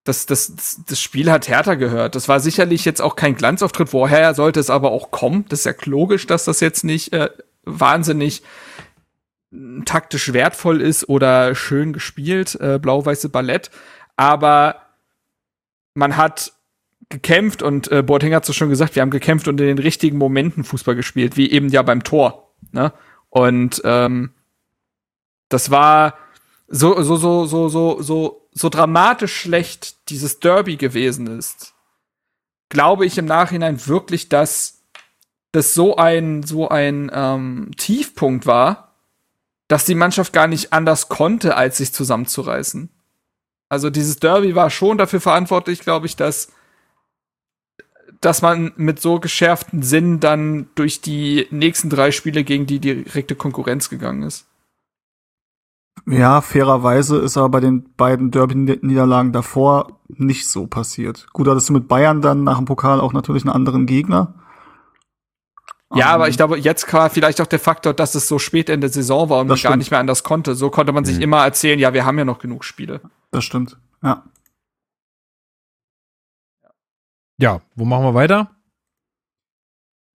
das, 0.05 0.27
das, 0.27 0.81
das, 0.87 1.01
Spiel 1.01 1.31
hat 1.31 1.49
härter 1.49 1.77
gehört. 1.77 2.17
Das 2.17 2.29
war 2.29 2.41
sicherlich 2.41 2.85
jetzt 2.85 3.01
auch 3.01 3.17
kein 3.17 3.35
Glanzauftritt. 3.35 3.93
Woher 3.93 4.35
sollte 4.35 4.59
es 4.59 4.69
aber 4.69 4.91
auch 4.91 5.11
kommen? 5.11 5.45
Das 5.49 5.61
ist 5.61 5.65
ja 5.67 5.75
logisch, 5.85 6.27
dass 6.27 6.45
das 6.45 6.61
jetzt 6.61 6.85
nicht 6.85 7.13
äh, 7.13 7.31
wahnsinnig 7.65 8.43
taktisch 9.85 10.33
wertvoll 10.33 10.81
ist 10.81 11.09
oder 11.09 11.55
schön 11.55 11.93
gespielt, 11.93 12.59
äh, 12.61 12.79
blau-weiße 12.79 13.29
Ballett. 13.29 13.71
Aber 14.17 14.77
man 15.95 16.17
hat 16.17 16.53
gekämpft 17.09 17.63
und 17.63 17.93
äh, 17.93 18.03
Boateng 18.03 18.35
hat 18.35 18.49
es 18.49 18.57
schon 18.57 18.71
gesagt, 18.71 18.95
wir 18.95 19.03
haben 19.03 19.11
gekämpft 19.11 19.47
und 19.49 19.61
in 19.61 19.67
den 19.67 19.79
richtigen 19.79 20.17
Momenten 20.17 20.65
Fußball 20.65 20.95
gespielt, 20.95 21.37
wie 21.37 21.51
eben 21.51 21.69
ja 21.69 21.83
beim 21.83 22.03
Tor. 22.03 22.55
Ne? 22.73 22.93
Und 23.29 23.83
ähm, 23.85 24.33
das 25.49 25.71
war 25.71 26.17
so, 26.69 27.03
so, 27.03 27.17
so, 27.17 27.45
so, 27.45 27.69
so, 27.69 28.01
so, 28.01 28.49
so 28.53 28.69
dramatisch 28.71 29.35
schlecht 29.35 30.09
dieses 30.09 30.41
Derby 30.41 30.77
gewesen 30.77 31.27
ist. 31.27 31.75
Glaube 32.71 33.05
ich 33.05 33.19
im 33.19 33.27
Nachhinein 33.27 33.87
wirklich, 33.87 34.31
dass 34.31 34.83
das 35.53 35.75
so 35.75 35.97
ein, 35.97 36.43
so 36.43 36.71
ein 36.71 37.11
ähm, 37.13 37.71
Tiefpunkt 37.77 38.47
war, 38.47 38.92
dass 39.69 39.85
die 39.85 39.95
Mannschaft 39.95 40.33
gar 40.33 40.47
nicht 40.47 40.73
anders 40.73 41.09
konnte, 41.09 41.57
als 41.57 41.79
sich 41.79 41.93
zusammenzureißen. 41.93 42.91
Also 43.69 43.91
dieses 43.91 44.17
Derby 44.17 44.55
war 44.55 44.71
schon 44.71 44.99
dafür 44.99 45.21
verantwortlich, 45.21 45.81
glaube 45.81 46.07
ich, 46.07 46.17
dass 46.17 46.53
dass 48.23 48.41
man 48.41 48.73
mit 48.77 49.01
so 49.01 49.19
geschärften 49.19 49.83
Sinn 49.83 50.21
dann 50.21 50.69
durch 50.77 51.01
die 51.01 51.49
nächsten 51.51 51.91
drei 51.91 52.13
Spiele 52.13 52.45
gegen 52.45 52.67
die 52.67 52.79
direkte 52.79 53.35
Konkurrenz 53.35 53.91
gegangen 53.91 54.23
ist. 54.23 54.47
Ja, 56.07 56.41
fairerweise 56.41 57.19
ist 57.19 57.37
aber 57.37 57.49
bei 57.49 57.61
den 57.61 57.95
beiden 57.97 58.31
Derby-Niederlagen 58.31 59.33
davor 59.33 60.01
nicht 60.09 60.49
so 60.49 60.67
passiert. 60.67 61.27
Gut, 61.33 61.49
hattest 61.49 61.69
du 61.69 61.73
mit 61.73 61.89
Bayern 61.89 62.23
dann 62.23 62.45
nach 62.45 62.57
dem 62.59 62.65
Pokal 62.65 63.01
auch 63.01 63.13
natürlich 63.13 63.43
einen 63.43 63.55
anderen 63.55 63.87
Gegner. 63.87 64.35
Ja, 65.95 66.09
Ähm, 66.09 66.15
aber 66.15 66.29
ich 66.29 66.37
glaube, 66.37 66.59
jetzt 66.59 66.91
war 66.93 67.11
vielleicht 67.11 67.41
auch 67.41 67.47
der 67.47 67.59
Faktor, 67.59 67.93
dass 67.95 68.15
es 68.15 68.27
so 68.29 68.39
spät 68.39 68.69
in 68.69 68.81
der 68.81 68.91
Saison 68.91 69.29
war 69.29 69.41
und 69.41 69.47
man 69.49 69.59
gar 69.61 69.77
nicht 69.77 69.91
mehr 69.91 70.01
anders 70.01 70.23
konnte. 70.25 70.55
So 70.55 70.71
konnte 70.71 70.93
man 70.93 71.05
sich 71.05 71.17
Mhm. 71.17 71.23
immer 71.23 71.45
erzählen, 71.45 71.79
ja, 71.79 71.93
wir 71.93 72.05
haben 72.07 72.19
ja 72.19 72.25
noch 72.25 72.39
genug 72.39 72.65
Spiele. 72.65 73.01
Das 73.31 73.45
stimmt. 73.45 73.77
Ja. 74.03 74.25
Ja, 77.39 77.61
wo 77.75 77.85
machen 77.85 78.05
wir 78.05 78.15
weiter? 78.15 78.51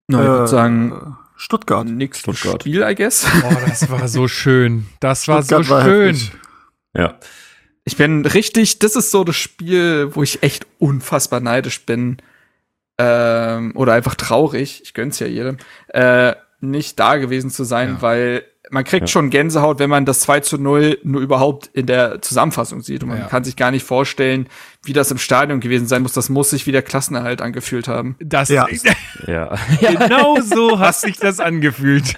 Na, 0.08 0.20
ich 0.22 0.28
würde 0.28 0.46
sagen, 0.46 0.92
äh, 0.92 1.10
Stuttgart. 1.36 1.86
nächstes 1.86 2.38
Stuttgart. 2.38 2.62
Spiel, 2.62 2.82
I 2.82 2.94
guess. 2.94 3.26
Oh, 3.44 3.54
das 3.66 3.90
war 3.90 4.06
so 4.08 4.28
schön. 4.28 4.86
Das 5.00 5.26
war 5.28 5.42
Stuttgart 5.42 5.64
so 5.64 5.70
war 5.70 5.82
schön. 5.84 6.14
heftig. 6.14 6.32
Ja. 6.94 7.18
Ich 7.84 7.96
bin 7.96 8.24
richtig, 8.24 8.78
das 8.78 8.96
ist 8.96 9.10
so 9.10 9.24
das 9.24 9.36
Spiel, 9.36 10.14
wo 10.14 10.22
ich 10.22 10.42
echt 10.42 10.66
unfassbar 10.78 11.40
neidisch 11.40 11.84
bin. 11.84 12.18
Ähm, 12.98 13.72
oder 13.76 13.92
einfach 13.92 14.14
traurig, 14.14 14.80
ich 14.82 14.94
gönn's 14.94 15.18
ja 15.18 15.26
jedem, 15.26 15.58
äh, 15.88 16.34
nicht 16.60 16.98
da 16.98 17.16
gewesen 17.16 17.50
zu 17.50 17.64
sein, 17.64 17.94
Ja. 17.96 18.02
weil 18.02 18.44
man 18.70 18.82
kriegt 18.84 19.08
schon 19.08 19.30
Gänsehaut, 19.30 19.78
wenn 19.78 19.88
man 19.90 20.04
das 20.04 20.20
2 20.20 20.40
zu 20.40 20.58
0 20.58 20.98
nur 21.04 21.20
überhaupt 21.20 21.70
in 21.72 21.86
der 21.86 22.20
Zusammenfassung 22.20 22.80
sieht. 22.82 23.02
Und 23.04 23.10
man 23.10 23.18
Ja. 23.18 23.26
kann 23.26 23.44
sich 23.44 23.54
gar 23.56 23.70
nicht 23.70 23.84
vorstellen, 23.84 24.48
wie 24.84 24.92
das 24.92 25.10
im 25.10 25.18
Stadion 25.18 25.60
gewesen 25.60 25.86
sein 25.86 26.02
muss. 26.02 26.12
Das 26.12 26.28
muss 26.28 26.50
sich 26.50 26.66
wie 26.66 26.72
der 26.72 26.82
Klassenerhalt 26.82 27.42
angefühlt 27.42 27.86
haben. 27.88 28.16
Das 28.18 28.48
Ja. 28.48 28.66
Ja. 29.26 29.54
genau 29.80 30.38
so 30.44 30.78
hat 30.78 30.96
sich 30.96 31.16
das 31.18 31.38
angefühlt. 31.40 32.14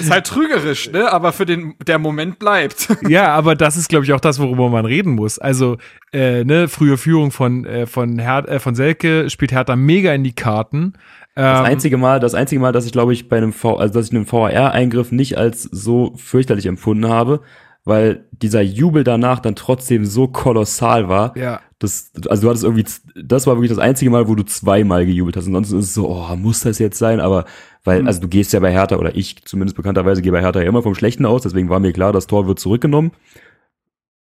Ist 0.00 0.10
halt 0.10 0.26
trügerisch, 0.26 0.90
ne? 0.90 1.10
Aber 1.12 1.32
für 1.32 1.46
den, 1.46 1.74
der 1.86 1.98
Moment 1.98 2.38
bleibt. 2.38 2.88
Ja, 3.08 3.28
aber 3.34 3.54
das 3.54 3.76
ist, 3.76 3.88
glaube 3.88 4.04
ich, 4.04 4.12
auch 4.12 4.20
das, 4.20 4.38
worüber 4.38 4.68
man 4.70 4.84
reden 4.86 5.12
muss. 5.12 5.38
Also, 5.38 5.76
äh, 6.12 6.44
ne, 6.44 6.68
frühe 6.68 6.96
Führung 6.96 7.30
von, 7.30 7.64
äh, 7.64 7.86
von, 7.86 8.18
Her 8.18 8.44
äh, 8.48 8.58
von 8.58 8.74
Selke 8.74 9.28
spielt 9.30 9.52
Hertha 9.52 9.76
mega 9.76 10.12
in 10.12 10.24
die 10.24 10.34
Karten. 10.34 10.94
Das 11.34 11.60
Ähm, 11.60 11.64
einzige 11.64 11.96
Mal, 11.96 12.20
das 12.20 12.34
einzige 12.34 12.60
Mal, 12.60 12.72
dass 12.72 12.86
ich 12.86 12.92
glaube 12.92 13.12
ich 13.12 13.28
bei 13.28 13.38
einem 13.38 13.52
V, 13.52 13.76
also 13.76 13.94
dass 13.94 14.08
ich 14.08 14.14
einen 14.14 14.30
VAR-Eingriff 14.30 15.12
nicht 15.12 15.38
als 15.38 15.62
so 15.62 16.12
fürchterlich 16.16 16.66
empfunden 16.66 17.08
habe, 17.08 17.40
weil 17.84 18.26
dieser 18.30 18.60
Jubel 18.60 19.02
danach 19.02 19.40
dann 19.40 19.56
trotzdem 19.56 20.04
so 20.04 20.28
kolossal 20.28 21.08
war. 21.08 21.36
Ja. 21.36 21.60
Das, 21.78 22.12
also 22.28 22.42
du 22.42 22.48
hattest 22.48 22.64
irgendwie, 22.64 22.84
das 23.20 23.46
war 23.46 23.56
wirklich 23.56 23.70
das 23.70 23.78
einzige 23.78 24.10
Mal, 24.10 24.28
wo 24.28 24.36
du 24.36 24.44
zweimal 24.44 25.04
gejubelt 25.04 25.36
hast. 25.36 25.46
Ansonsten 25.46 25.78
ist 25.80 25.86
es 25.86 25.94
so, 25.94 26.08
oh, 26.08 26.36
muss 26.36 26.60
das 26.60 26.78
jetzt 26.78 26.98
sein? 26.98 27.18
Aber 27.18 27.44
weil, 27.82 28.06
also 28.06 28.20
du 28.20 28.28
gehst 28.28 28.52
ja 28.52 28.60
bei 28.60 28.70
Hertha 28.70 28.96
oder 28.96 29.16
ich 29.16 29.44
zumindest 29.44 29.76
bekannterweise 29.76 30.22
gehe 30.22 30.30
bei 30.30 30.40
Hertha 30.40 30.60
ja 30.60 30.68
immer 30.68 30.82
vom 30.82 30.94
Schlechten 30.94 31.26
aus. 31.26 31.42
Deswegen 31.42 31.70
war 31.70 31.80
mir 31.80 31.92
klar, 31.92 32.12
das 32.12 32.28
Tor 32.28 32.46
wird 32.46 32.60
zurückgenommen. 32.60 33.10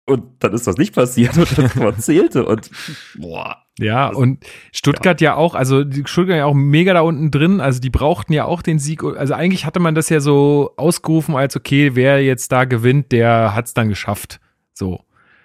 Und 0.10 0.24
dann 0.40 0.54
ist 0.54 0.66
das 0.66 0.78
nicht 0.78 0.96
passiert 0.96 1.38
und 1.38 1.58
das 1.58 2.06
zählte 2.06 2.46
und 2.46 2.70
boah. 3.16 3.58
Ja, 3.78 4.08
und 4.08 4.46
Stuttgart 4.74 5.22
ja. 5.22 5.36
auch, 5.36 5.56
also 5.56 5.86
die 5.86 6.04
Stuttgart 6.06 6.38
ja 6.38 6.46
auch 6.46 6.54
mega 6.54 6.94
da 6.94 7.02
unten 7.02 7.32
drin, 7.32 7.62
also 7.62 7.80
die 7.80 7.90
brauchten 7.90 8.34
ja 8.34 8.44
auch 8.44 8.62
den 8.62 8.78
Sieg. 8.78 9.04
Also 9.04 9.34
eigentlich 9.34 9.66
hatte 9.66 9.80
man 9.80 9.96
das 9.96 10.10
ja 10.10 10.20
so 10.20 10.74
ausgerufen 10.76 11.36
als, 11.36 11.56
okay, 11.56 11.96
wer 11.96 12.22
jetzt 12.22 12.52
da 12.52 12.66
gewinnt, 12.66 13.12
der 13.14 13.56
hat's 13.56 13.74
dann 13.74 13.88
geschafft. 13.88 14.42
So. 14.74 15.00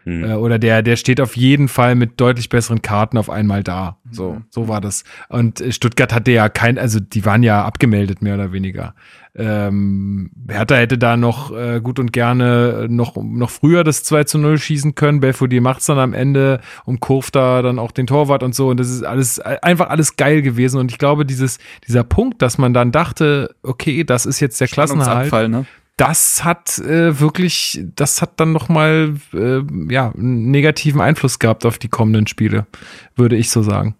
Hm. 0.04 0.24
Äh, 0.24 0.34
oder 0.34 0.58
der, 0.58 0.82
der 0.82 0.96
steht 0.96 1.20
auf 1.20 1.36
jeden 1.36 1.68
Fall 1.68 1.94
mit 1.94 2.20
deutlich 2.20 2.48
besseren 2.48 2.82
Karten 2.82 3.18
auf 3.18 3.30
einmal 3.30 3.62
da. 3.62 3.98
So, 4.10 4.42
so 4.50 4.68
war 4.68 4.80
das. 4.80 5.04
Und 5.28 5.60
äh, 5.60 5.72
Stuttgart 5.72 6.12
hatte 6.12 6.30
ja 6.30 6.48
kein, 6.48 6.78
also 6.78 7.00
die 7.00 7.24
waren 7.24 7.42
ja 7.42 7.64
abgemeldet, 7.64 8.22
mehr 8.22 8.34
oder 8.34 8.52
weniger. 8.52 8.94
Ähm, 9.36 10.30
Hertha 10.48 10.76
hätte 10.76 10.96
da 10.96 11.16
noch 11.16 11.56
äh, 11.56 11.80
gut 11.80 11.98
und 11.98 12.12
gerne 12.12 12.86
noch, 12.88 13.16
noch 13.16 13.50
früher 13.50 13.82
das 13.82 14.04
2 14.04 14.24
zu 14.24 14.38
0 14.38 14.58
schießen 14.58 14.94
können. 14.94 15.20
Belfodil 15.20 15.60
macht's 15.60 15.86
dann 15.86 15.98
am 15.98 16.12
Ende, 16.12 16.60
umkurvt 16.84 17.34
da 17.34 17.62
dann 17.62 17.80
auch 17.80 17.90
den 17.90 18.06
Torwart 18.06 18.44
und 18.44 18.54
so. 18.54 18.68
Und 18.68 18.78
das 18.78 18.90
ist 18.90 19.02
alles 19.02 19.38
äh, 19.38 19.56
einfach 19.62 19.88
alles 19.88 20.16
geil 20.16 20.42
gewesen. 20.42 20.78
Und 20.78 20.92
ich 20.92 20.98
glaube, 20.98 21.26
dieses, 21.26 21.58
dieser 21.86 22.04
Punkt, 22.04 22.42
dass 22.42 22.58
man 22.58 22.74
dann 22.74 22.92
dachte, 22.92 23.56
okay, 23.62 24.04
das 24.04 24.26
ist 24.26 24.38
jetzt 24.38 24.60
der 24.60 24.68
Klassenerhalt, 24.68 25.32
ne? 25.48 25.66
Das 25.96 26.44
hat 26.44 26.78
äh, 26.78 27.20
wirklich, 27.20 27.80
das 27.94 28.20
hat 28.20 28.40
dann 28.40 28.52
noch 28.52 28.68
mal 28.68 29.14
äh, 29.32 29.60
ja 29.92 30.10
einen 30.12 30.50
negativen 30.50 31.00
Einfluss 31.00 31.38
gehabt 31.38 31.64
auf 31.64 31.78
die 31.78 31.88
kommenden 31.88 32.26
Spiele, 32.26 32.66
würde 33.14 33.36
ich 33.36 33.50
so 33.50 33.62
sagen. 33.62 33.96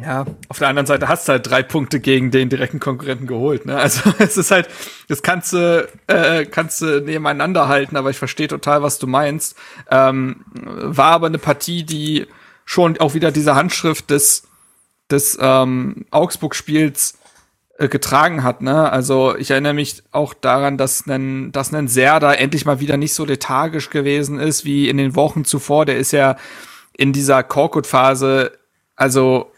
Ja, 0.00 0.26
auf 0.48 0.60
der 0.60 0.68
anderen 0.68 0.86
Seite 0.86 1.08
hast 1.08 1.26
du 1.26 1.32
halt 1.32 1.50
drei 1.50 1.64
Punkte 1.64 1.98
gegen 1.98 2.30
den 2.30 2.48
direkten 2.48 2.78
Konkurrenten 2.78 3.26
geholt. 3.26 3.66
Ne? 3.66 3.76
Also 3.76 4.12
es 4.20 4.36
ist 4.36 4.52
halt, 4.52 4.68
das 5.08 5.22
kannst 5.22 5.52
du, 5.52 5.88
äh, 6.06 6.46
kannst 6.46 6.80
du 6.80 7.00
nebeneinander 7.00 7.66
halten, 7.66 7.96
aber 7.96 8.10
ich 8.10 8.16
verstehe 8.16 8.46
total, 8.46 8.82
was 8.82 9.00
du 9.00 9.08
meinst. 9.08 9.56
Ähm, 9.90 10.44
war 10.54 11.12
aber 11.12 11.26
eine 11.26 11.38
Partie, 11.38 11.82
die 11.82 12.26
schon 12.64 12.98
auch 13.00 13.14
wieder 13.14 13.32
diese 13.32 13.56
Handschrift 13.56 14.10
des, 14.10 14.44
des 15.10 15.36
ähm, 15.40 16.06
Augsburg-Spiels 16.12 17.17
getragen 17.86 18.42
hat. 18.42 18.60
Ne? 18.60 18.90
Also 18.90 19.36
ich 19.36 19.52
erinnere 19.52 19.74
mich 19.74 20.02
auch 20.10 20.34
daran, 20.34 20.76
dass 20.76 21.06
ein, 21.06 21.52
dass 21.52 21.72
ein 21.72 21.86
Serda 21.86 22.32
endlich 22.34 22.64
mal 22.64 22.80
wieder 22.80 22.96
nicht 22.96 23.14
so 23.14 23.24
lethargisch 23.24 23.90
gewesen 23.90 24.40
ist 24.40 24.64
wie 24.64 24.88
in 24.88 24.96
den 24.96 25.14
Wochen 25.14 25.44
zuvor. 25.44 25.86
Der 25.86 25.96
ist 25.96 26.10
ja 26.10 26.36
in 26.96 27.12
dieser 27.12 27.44
Korkut-Phase, 27.44 28.50
also 28.96 29.52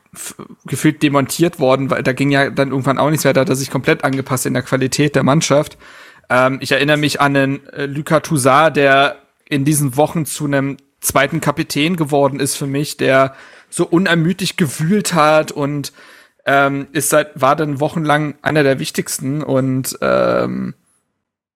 gefühlt 0.67 1.03
demontiert 1.03 1.61
worden, 1.61 1.89
weil 1.89 2.03
da 2.03 2.13
ging 2.13 2.31
ja 2.31 2.51
dann 2.51 2.71
irgendwann 2.71 2.99
auch 2.99 3.09
nichts 3.09 3.25
mehr, 3.25 3.33
da 3.33 3.43
hat 3.43 3.49
er 3.49 3.57
sich 3.57 3.71
komplett 3.71 4.05
angepasst 4.05 4.45
in 4.45 4.53
der 4.53 4.65
Qualität 4.65 5.15
der 5.15 5.23
Mannschaft. 5.23 5.79
Ähm, 6.29 6.59
ich 6.61 6.73
erinnere 6.73 6.99
mich 6.99 7.21
an 7.23 7.33
den 7.33 7.67
äh, 7.69 7.87
Luka 7.87 8.21
Toussaint, 8.21 8.77
der 8.77 9.17
in 9.49 9.65
diesen 9.65 9.97
Wochen 9.97 10.27
zu 10.27 10.45
einem 10.45 10.77
zweiten 11.01 11.41
Kapitän 11.41 11.97
geworden 11.97 12.39
ist 12.39 12.57
für 12.57 12.67
mich, 12.67 12.99
der 12.99 13.35
so 13.71 13.87
unermüdlich 13.87 14.57
gewühlt 14.57 15.15
hat 15.15 15.53
und 15.53 15.93
ähm, 16.51 16.89
ist 16.91 17.11
seit 17.11 17.41
war 17.41 17.55
dann 17.55 17.79
wochenlang 17.79 18.35
einer 18.43 18.65
der 18.65 18.81
wichtigsten 18.81 19.41
und 19.41 19.97
ähm, 20.01 20.75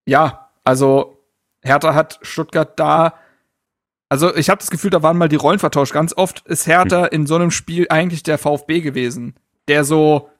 ja, 0.06 0.50
also 0.62 1.18
Hertha 1.62 1.94
hat 1.94 2.20
Stuttgart 2.22 2.78
da 2.78 3.14
also 4.08 4.32
ich 4.36 4.48
habe 4.48 4.60
das 4.60 4.70
Gefühl, 4.70 4.90
da 4.90 5.02
waren 5.02 5.18
mal 5.18 5.28
die 5.28 5.34
Rollen 5.34 5.58
vertauscht. 5.58 5.92
Ganz 5.92 6.16
oft 6.16 6.46
ist 6.46 6.68
Hertha 6.68 7.06
in 7.06 7.26
so 7.26 7.34
einem 7.34 7.50
Spiel 7.50 7.86
eigentlich 7.88 8.22
der 8.22 8.38
VfB 8.38 8.80
gewesen, 8.80 9.34
der 9.66 9.82
so 9.82 10.30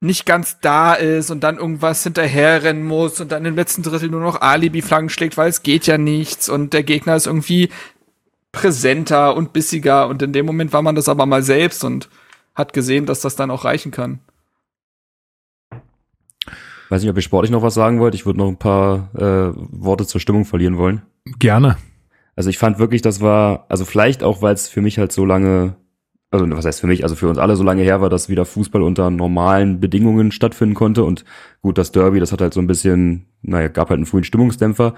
nicht 0.00 0.26
ganz 0.26 0.58
da 0.60 0.94
ist 0.94 1.30
und 1.30 1.44
dann 1.44 1.58
irgendwas 1.58 2.02
hinterherrennen 2.02 2.84
muss 2.84 3.20
und 3.20 3.30
dann 3.30 3.44
im 3.44 3.54
letzten 3.54 3.84
Drittel 3.84 4.08
nur 4.08 4.22
noch 4.22 4.40
Alibi-Flaggen 4.40 5.08
schlägt, 5.08 5.36
weil 5.36 5.50
es 5.50 5.62
geht 5.62 5.86
ja 5.86 5.98
nichts 5.98 6.48
und 6.48 6.72
der 6.72 6.82
Gegner 6.82 7.14
ist 7.14 7.28
irgendwie 7.28 7.68
präsenter 8.50 9.36
und 9.36 9.52
bissiger 9.52 10.08
und 10.08 10.20
in 10.22 10.32
dem 10.32 10.46
Moment 10.46 10.72
war 10.72 10.82
man 10.82 10.96
das 10.96 11.08
aber 11.08 11.26
mal 11.26 11.44
selbst 11.44 11.84
und 11.84 12.08
hat 12.60 12.72
gesehen, 12.72 13.06
dass 13.06 13.20
das 13.20 13.36
dann 13.36 13.50
auch 13.50 13.64
reichen 13.64 13.90
kann. 13.90 14.20
Weiß 16.90 17.02
nicht, 17.02 17.10
ob 17.10 17.16
ihr 17.16 17.22
sportlich 17.22 17.52
noch 17.52 17.62
was 17.62 17.74
sagen 17.74 18.00
wollt. 18.00 18.14
Ich 18.14 18.26
würde 18.26 18.40
noch 18.40 18.48
ein 18.48 18.58
paar 18.58 19.10
äh, 19.14 19.52
Worte 19.54 20.06
zur 20.06 20.20
Stimmung 20.20 20.44
verlieren 20.44 20.76
wollen. 20.76 21.02
Gerne. 21.38 21.76
Also 22.34 22.50
ich 22.50 22.58
fand 22.58 22.78
wirklich, 22.78 23.00
das 23.00 23.20
war, 23.20 23.66
also 23.68 23.84
vielleicht 23.84 24.22
auch, 24.22 24.42
weil 24.42 24.54
es 24.54 24.68
für 24.68 24.80
mich 24.80 24.98
halt 24.98 25.12
so 25.12 25.24
lange, 25.24 25.76
also 26.30 26.50
was 26.50 26.64
heißt 26.64 26.80
für 26.80 26.88
mich, 26.88 27.04
also 27.04 27.14
für 27.14 27.28
uns 27.28 27.38
alle 27.38 27.54
so 27.54 27.62
lange 27.62 27.82
her 27.82 28.00
war, 28.00 28.10
dass 28.10 28.28
wieder 28.28 28.44
Fußball 28.44 28.82
unter 28.82 29.10
normalen 29.10 29.78
Bedingungen 29.78 30.32
stattfinden 30.32 30.74
konnte. 30.74 31.04
Und 31.04 31.24
gut, 31.62 31.78
das 31.78 31.92
Derby, 31.92 32.18
das 32.18 32.32
hat 32.32 32.40
halt 32.40 32.54
so 32.54 32.60
ein 32.60 32.66
bisschen, 32.66 33.26
naja, 33.42 33.68
gab 33.68 33.90
halt 33.90 33.98
einen 33.98 34.06
frühen 34.06 34.24
Stimmungsdämpfer. 34.24 34.94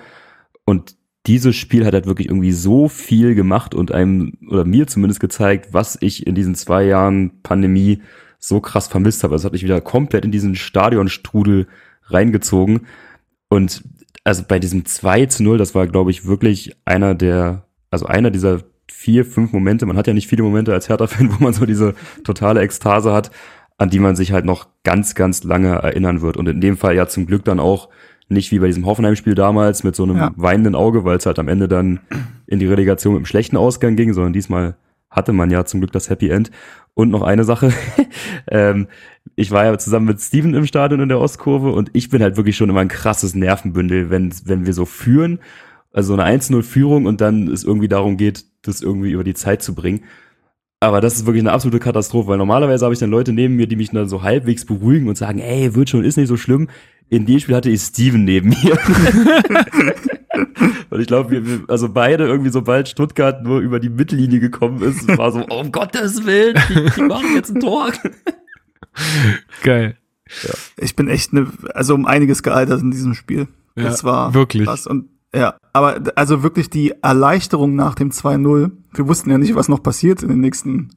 Und 0.64 0.96
dieses 1.26 1.54
Spiel 1.54 1.86
hat 1.86 1.94
halt 1.94 2.06
wirklich 2.06 2.28
irgendwie 2.28 2.52
so 2.52 2.88
viel 2.88 3.34
gemacht 3.34 3.74
und 3.74 3.92
einem, 3.92 4.32
oder 4.48 4.64
mir 4.64 4.86
zumindest 4.86 5.20
gezeigt, 5.20 5.68
was 5.72 5.96
ich 6.00 6.26
in 6.26 6.34
diesen 6.34 6.54
zwei 6.54 6.84
Jahren 6.84 7.42
Pandemie 7.42 8.02
so 8.38 8.60
krass 8.60 8.88
vermisst 8.88 9.22
habe. 9.22 9.34
Also 9.34 9.46
hat 9.46 9.52
mich 9.52 9.62
wieder 9.62 9.80
komplett 9.80 10.24
in 10.24 10.32
diesen 10.32 10.56
Stadionstrudel 10.56 11.68
reingezogen. 12.06 12.86
Und 13.48 13.84
also 14.24 14.42
bei 14.46 14.58
diesem 14.58 14.84
2 14.84 15.26
zu 15.26 15.42
0, 15.44 15.58
das 15.58 15.74
war, 15.74 15.86
glaube 15.86 16.10
ich, 16.10 16.26
wirklich 16.26 16.76
einer 16.84 17.14
der, 17.14 17.66
also 17.90 18.06
einer 18.06 18.30
dieser 18.30 18.60
vier, 18.90 19.24
fünf 19.24 19.52
Momente, 19.52 19.86
man 19.86 19.96
hat 19.96 20.06
ja 20.06 20.14
nicht 20.14 20.28
viele 20.28 20.42
Momente 20.42 20.72
als 20.72 20.88
Hertha-Fan, 20.88 21.32
wo 21.38 21.42
man 21.42 21.52
so 21.52 21.66
diese 21.66 21.94
totale 22.24 22.60
Ekstase 22.60 23.12
hat, 23.12 23.30
an 23.78 23.90
die 23.90 24.00
man 24.00 24.16
sich 24.16 24.32
halt 24.32 24.44
noch 24.44 24.68
ganz, 24.82 25.14
ganz 25.14 25.44
lange 25.44 25.70
erinnern 25.70 26.20
wird. 26.20 26.36
Und 26.36 26.48
in 26.48 26.60
dem 26.60 26.76
Fall 26.76 26.96
ja 26.96 27.06
zum 27.06 27.26
Glück 27.26 27.44
dann 27.44 27.60
auch 27.60 27.88
nicht 28.28 28.50
wie 28.52 28.58
bei 28.58 28.66
diesem 28.66 28.86
Hoffenheim-Spiel 28.86 29.34
damals 29.34 29.84
mit 29.84 29.94
so 29.96 30.04
einem 30.04 30.16
Ja. 30.16 30.32
weinenden 30.36 30.74
Auge, 30.74 31.04
weil 31.04 31.16
es 31.18 31.26
halt 31.26 31.38
am 31.38 31.48
Ende 31.48 31.68
dann 31.68 32.00
in 32.46 32.58
die 32.58 32.66
Relegation 32.66 33.14
mit 33.14 33.20
einem 33.20 33.26
schlechten 33.26 33.56
Ausgang 33.56 33.96
ging, 33.96 34.12
sondern 34.14 34.32
diesmal 34.32 34.76
hatte 35.10 35.32
man 35.32 35.50
ja 35.50 35.64
zum 35.64 35.80
Glück 35.80 35.92
das 35.92 36.08
Happy 36.08 36.30
End. 36.30 36.50
Und 36.94 37.10
noch 37.10 37.22
eine 37.22 37.44
Sache, 37.44 37.72
ähm, 38.50 38.86
ich 39.36 39.50
war 39.50 39.64
ja 39.64 39.76
zusammen 39.78 40.06
mit 40.06 40.20
Steven 40.20 40.54
im 40.54 40.66
Stadion 40.66 41.00
in 41.00 41.08
der 41.08 41.20
Ostkurve 41.20 41.72
und 41.72 41.90
ich 41.92 42.08
bin 42.10 42.22
halt 42.22 42.36
wirklich 42.36 42.56
schon 42.56 42.70
immer 42.70 42.80
ein 42.80 42.88
krasses 42.88 43.34
Nervenbündel, 43.34 44.10
wenn, 44.10 44.32
wenn 44.44 44.66
wir 44.66 44.72
so 44.74 44.84
führen, 44.84 45.38
also 45.92 46.14
eine 46.14 46.24
1-0-Führung 46.24 47.06
und 47.06 47.20
dann 47.20 47.48
es 47.48 47.64
irgendwie 47.64 47.88
darum 47.88 48.16
geht, 48.16 48.44
das 48.62 48.80
irgendwie 48.80 49.10
über 49.12 49.24
die 49.24 49.34
Zeit 49.34 49.62
zu 49.62 49.74
bringen. 49.74 50.04
Aber 50.82 51.00
das 51.00 51.14
ist 51.14 51.26
wirklich 51.26 51.44
eine 51.44 51.52
absolute 51.52 51.78
Katastrophe, 51.78 52.30
weil 52.30 52.38
normalerweise 52.38 52.84
habe 52.84 52.92
ich 52.92 52.98
dann 52.98 53.08
Leute 53.08 53.32
neben 53.32 53.54
mir, 53.54 53.68
die 53.68 53.76
mich 53.76 53.90
dann 53.90 54.08
so 54.08 54.24
halbwegs 54.24 54.64
beruhigen 54.64 55.06
und 55.06 55.16
sagen, 55.16 55.38
ey, 55.38 55.76
wird 55.76 55.88
schon, 55.88 56.02
ist 56.02 56.16
nicht 56.16 56.26
so 56.26 56.36
schlimm. 56.36 56.68
In 57.08 57.24
dem 57.24 57.38
Spiel 57.38 57.54
hatte 57.54 57.70
ich 57.70 57.80
Steven 57.80 58.24
neben 58.24 58.48
mir. 58.48 58.76
und 60.90 61.00
ich 61.00 61.06
glaube, 61.06 61.30
wir, 61.30 61.46
wir, 61.46 61.60
also 61.68 61.88
beide 61.88 62.26
irgendwie, 62.26 62.50
sobald 62.50 62.88
Stuttgart 62.88 63.44
nur 63.44 63.60
über 63.60 63.78
die 63.78 63.90
Mittellinie 63.90 64.40
gekommen 64.40 64.82
ist, 64.82 65.06
war 65.16 65.30
so, 65.30 65.46
oh, 65.48 65.60
um 65.60 65.70
Gottes 65.70 66.26
Willen, 66.26 66.58
die, 66.68 66.90
die 66.96 67.02
machen 67.02 67.32
jetzt 67.36 67.54
ein 67.54 67.60
Tor. 67.60 67.92
Geil. 69.62 69.96
Ich 70.78 70.96
bin 70.96 71.06
echt 71.06 71.32
ne, 71.32 71.46
also 71.74 71.94
um 71.94 72.06
einiges 72.06 72.42
gealtert 72.42 72.80
in 72.80 72.90
diesem 72.90 73.14
Spiel. 73.14 73.46
Ja, 73.76 73.84
das 73.84 74.02
war 74.02 74.34
wirklich. 74.34 74.64
krass. 74.64 74.88
Und 74.88 75.11
ja, 75.34 75.56
aber 75.72 76.00
also 76.16 76.42
wirklich 76.42 76.70
die 76.70 76.94
Erleichterung 77.02 77.74
nach 77.74 77.94
dem 77.94 78.10
2-0. 78.10 78.70
Wir 78.94 79.08
wussten 79.08 79.30
ja 79.30 79.38
nicht, 79.38 79.54
was 79.54 79.68
noch 79.68 79.82
passiert 79.82 80.22
in 80.22 80.28
den 80.28 80.40
nächsten 80.40 80.90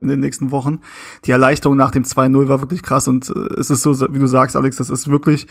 in 0.00 0.08
den 0.08 0.20
nächsten 0.20 0.50
Wochen. 0.50 0.80
Die 1.24 1.30
Erleichterung 1.30 1.76
nach 1.76 1.90
dem 1.92 2.02
2-0 2.02 2.48
war 2.48 2.60
wirklich 2.60 2.82
krass 2.82 3.08
und 3.08 3.30
äh, 3.30 3.54
es 3.58 3.70
ist 3.70 3.82
so, 3.82 3.92
wie 4.12 4.18
du 4.18 4.26
sagst, 4.26 4.56
Alex, 4.56 4.76
das 4.76 4.90
ist 4.90 5.08
wirklich 5.08 5.46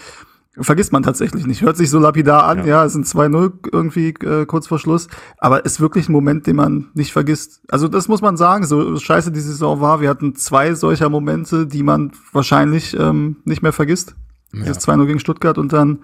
vergisst 0.57 0.93
man 0.93 1.03
tatsächlich 1.03 1.45
nicht. 1.45 1.61
Hört 1.61 1.77
sich 1.77 1.89
so 1.89 1.99
lapidar 1.99 2.45
an, 2.45 2.59
ja, 2.59 2.65
Ja. 2.65 2.85
es 2.85 2.93
sind 2.93 3.05
2-0 3.05 3.51
irgendwie 3.71 4.09
äh, 4.09 4.45
kurz 4.45 4.67
vor 4.67 4.79
Schluss, 4.79 5.07
aber 5.37 5.65
ist 5.65 5.81
wirklich 5.81 6.07
ein 6.07 6.13
Moment, 6.13 6.47
den 6.47 6.55
man 6.55 6.87
nicht 6.93 7.11
vergisst. 7.11 7.61
Also 7.69 7.87
das 7.87 8.07
muss 8.07 8.21
man 8.21 8.37
sagen, 8.37 8.65
so 8.65 8.97
scheiße 8.97 9.31
die 9.31 9.41
Saison 9.41 9.81
war, 9.81 9.99
wir 10.01 10.09
hatten 10.09 10.35
zwei 10.35 10.73
solcher 10.73 11.09
Momente, 11.09 11.67
die 11.67 11.83
man 11.83 12.11
wahrscheinlich 12.31 12.97
ähm, 12.97 13.37
nicht 13.45 13.61
mehr 13.63 13.73
vergisst. 13.73 14.15
Dieses 14.53 14.79
2-0 14.87 15.05
gegen 15.07 15.19
Stuttgart 15.19 15.57
und 15.57 15.73
dann 15.73 15.99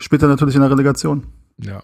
später 0.00 0.26
natürlich 0.26 0.56
in 0.56 0.62
der 0.62 0.70
Relegation. 0.70 1.24
Ja. 1.58 1.82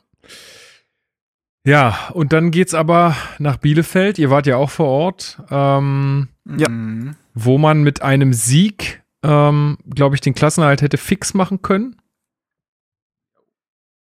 Ja, 1.66 2.08
und 2.14 2.32
dann 2.32 2.50
geht's 2.50 2.72
aber 2.74 3.14
nach 3.38 3.58
Bielefeld. 3.58 4.18
Ihr 4.18 4.30
wart 4.30 4.46
ja 4.46 4.56
auch 4.56 4.70
vor 4.70 4.86
Ort, 4.86 5.42
ähm, 5.50 6.28
Ja. 6.56 6.68
Mhm. 6.68 7.16
wo 7.34 7.58
man 7.58 7.82
mit 7.82 8.00
einem 8.02 8.32
Sieg, 8.32 9.02
ähm, 9.22 9.76
glaube 9.88 10.14
ich, 10.14 10.20
den 10.22 10.34
Klassenerhalt 10.34 10.80
hätte 10.82 10.96
fix 10.96 11.34
machen 11.34 11.60
können. 11.62 11.96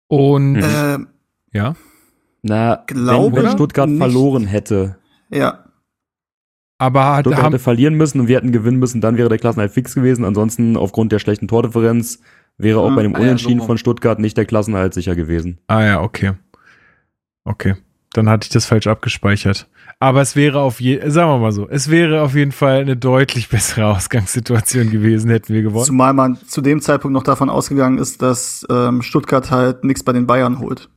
Und 0.09 0.53
Mhm. 0.55 0.63
Äh, 0.63 0.99
ja, 1.59 1.77
Na, 2.43 2.83
Glaube 2.87 3.37
wenn, 3.37 3.45
wenn 3.45 3.53
Stuttgart 3.53 3.89
nicht. 3.89 3.99
verloren 3.99 4.47
hätte, 4.47 4.99
ja. 5.31 5.65
aber 6.79 7.05
hat, 7.17 7.21
Stuttgart 7.25 7.43
haben, 7.45 7.53
hätte 7.53 7.63
verlieren 7.63 7.95
müssen 7.95 8.21
und 8.21 8.29
wir 8.29 8.37
hätten 8.37 8.53
gewinnen 8.53 8.79
müssen, 8.79 9.01
dann 9.01 9.17
wäre 9.17 9.29
der 9.29 9.39
Klassenerhalt 9.39 9.73
fix 9.73 9.95
gewesen. 9.95 10.25
Ansonsten, 10.25 10.77
aufgrund 10.77 11.13
der 11.13 11.19
schlechten 11.21 11.49
Tordifferenz, 11.49 12.21
wäre 12.59 12.81
auch 12.81 12.89
Hm, 12.89 12.97
bei 12.97 13.03
dem 13.03 13.15
ah 13.15 13.19
ja, 13.19 13.25
Unentschieden 13.25 13.61
so. 13.61 13.67
von 13.67 13.79
Stuttgart 13.79 14.19
nicht 14.19 14.37
der 14.37 14.45
Klassenerhalt 14.47 14.95
sicher 14.95 15.15
gewesen. 15.17 15.59
ah 15.69 15.83
ja, 15.83 16.01
okay. 16.03 16.33
Okay. 17.45 17.75
Dann 18.13 18.29
hatte 18.29 18.45
ich 18.47 18.51
das 18.51 18.65
falsch 18.67 18.87
abgespeichert. 18.87 19.69
Aber 20.01 20.21
es 20.21 20.37
wäre 20.37 20.61
auf 20.61 20.81
je, 20.81 21.09
sagen 21.11 21.31
wir 21.31 21.39
mal 21.39 21.53
so, 21.53 21.69
es 21.69 21.91
wäre 21.91 22.23
auf 22.23 22.35
jeden 22.35 22.53
Fall 22.53 22.81
eine 22.81 22.97
deutlich 22.97 23.49
bessere 23.49 23.87
Ausgangssituation 23.97 24.91
gewesen, 24.91 25.31
hätten 25.31 25.53
wir 25.53 25.63
gewonnen. 25.63 25.85
Zumal 25.85 26.13
man 26.13 26.37
zu 26.47 26.61
dem 26.61 26.81
Zeitpunkt 26.81 27.13
noch 27.13 27.23
davon 27.23 27.51
ausgegangen 27.51 27.99
ist, 27.99 28.23
dass 28.23 28.65
ähm, 28.71 29.03
Stuttgart 29.03 29.51
halt 29.51 29.85
nichts 29.85 30.03
bei 30.05 30.13
den 30.13 30.27
Bayern 30.27 30.59
holt. 30.59 30.89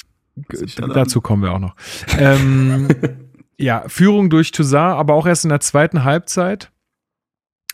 Ja 0.51 0.87
Dazu 0.87 1.19
kommen 1.21 1.41
wir 1.43 1.51
auch 1.53 1.59
noch. 1.59 1.75
ähm, 2.19 2.87
ja, 3.57 3.83
Führung 3.87 4.29
durch 4.29 4.51
Toussaint, 4.51 4.97
aber 4.97 5.15
auch 5.15 5.25
erst 5.25 5.45
in 5.45 5.49
der 5.49 5.59
zweiten 5.61 6.03
Halbzeit. 6.03 6.71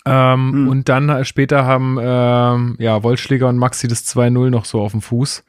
Ähm, 0.06 0.51
Hm. 0.53 0.67
Und 0.67 0.90
dann 0.90 1.23
später 1.25 1.65
haben 1.65 1.98
ähm, 2.01 2.75
ja, 2.80 3.03
Wollschläger 3.03 3.48
und 3.48 3.57
Maxi 3.57 3.88
das 3.88 4.06
2-0 4.06 4.49
noch 4.49 4.65
so 4.65 4.82
auf 4.82 4.91
dem 4.91 5.01
Fuß. 5.01 5.43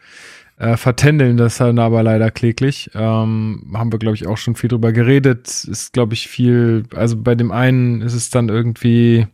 Äh, 0.56 0.76
vertändeln 0.76 1.36
das 1.36 1.58
dann 1.58 1.80
aber 1.80 2.04
leider 2.04 2.30
kläglich. 2.30 2.90
Ähm, 2.94 3.72
haben 3.74 3.90
wir, 3.90 3.98
glaube 3.98 4.14
ich, 4.14 4.26
auch 4.28 4.36
schon 4.36 4.54
viel 4.54 4.68
drüber 4.68 4.92
geredet. 4.92 5.48
Ist, 5.48 5.92
glaube 5.92 6.14
ich, 6.14 6.28
viel, 6.28 6.84
also 6.94 7.16
bei 7.16 7.34
dem 7.34 7.50
einen 7.50 8.02
ist 8.02 8.14
es 8.14 8.30
dann 8.30 8.48
irgendwie, 8.48 9.26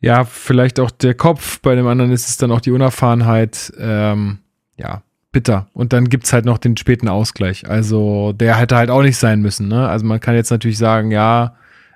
ja, 0.00 0.24
vielleicht 0.24 0.80
auch 0.80 0.90
der 0.90 1.14
Kopf, 1.14 1.60
bei 1.60 1.74
dem 1.74 1.86
anderen 1.86 2.12
ist 2.12 2.28
es 2.28 2.36
dann 2.36 2.52
auch 2.52 2.60
die 2.60 2.72
Unerfahrenheit. 2.72 3.72
Ähm, 3.78 4.38
ja, 4.76 5.02
bitter. 5.32 5.68
Und 5.72 5.94
dann 5.94 6.10
gibt's 6.10 6.34
halt 6.34 6.44
noch 6.44 6.58
den 6.58 6.76
späten 6.76 7.08
Ausgleich. 7.08 7.68
Also 7.68 8.34
der 8.34 8.58
hätte 8.58 8.76
halt 8.76 8.90
auch 8.90 9.02
nicht 9.02 9.16
sein 9.16 9.40
müssen. 9.40 9.68
Ne? 9.68 9.88
Also 9.88 10.04
man 10.04 10.20
kann 10.20 10.34
jetzt 10.34 10.50
natürlich 10.50 10.76
sagen, 10.76 11.10
ja, 11.10 11.54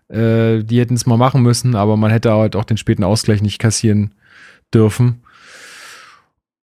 äh, 0.09 0.62
die 0.62 0.78
hätten 0.81 0.94
es 0.94 1.07
mal 1.07 1.17
machen 1.17 1.43
müssen, 1.43 1.75
aber 1.75 1.97
man 1.97 2.10
hätte 2.10 2.33
halt 2.33 2.57
auch 2.57 2.65
den 2.65 2.76
späten 2.76 3.05
Ausgleich 3.05 3.43
nicht 3.43 3.59
kassieren 3.59 4.15
dürfen. 4.73 5.23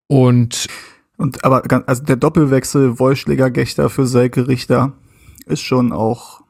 Und 0.07 0.67
Und 1.17 1.43
aber 1.43 1.63
also 1.87 2.03
der 2.03 2.15
Doppelwechsel 2.17 2.99
Wollschläger 2.99 3.49
Gechter 3.51 3.89
für 3.89 4.05
Selke 4.05 4.47
Richter 4.47 4.93
ist 5.45 5.61
schon 5.61 5.91
auch 5.91 6.41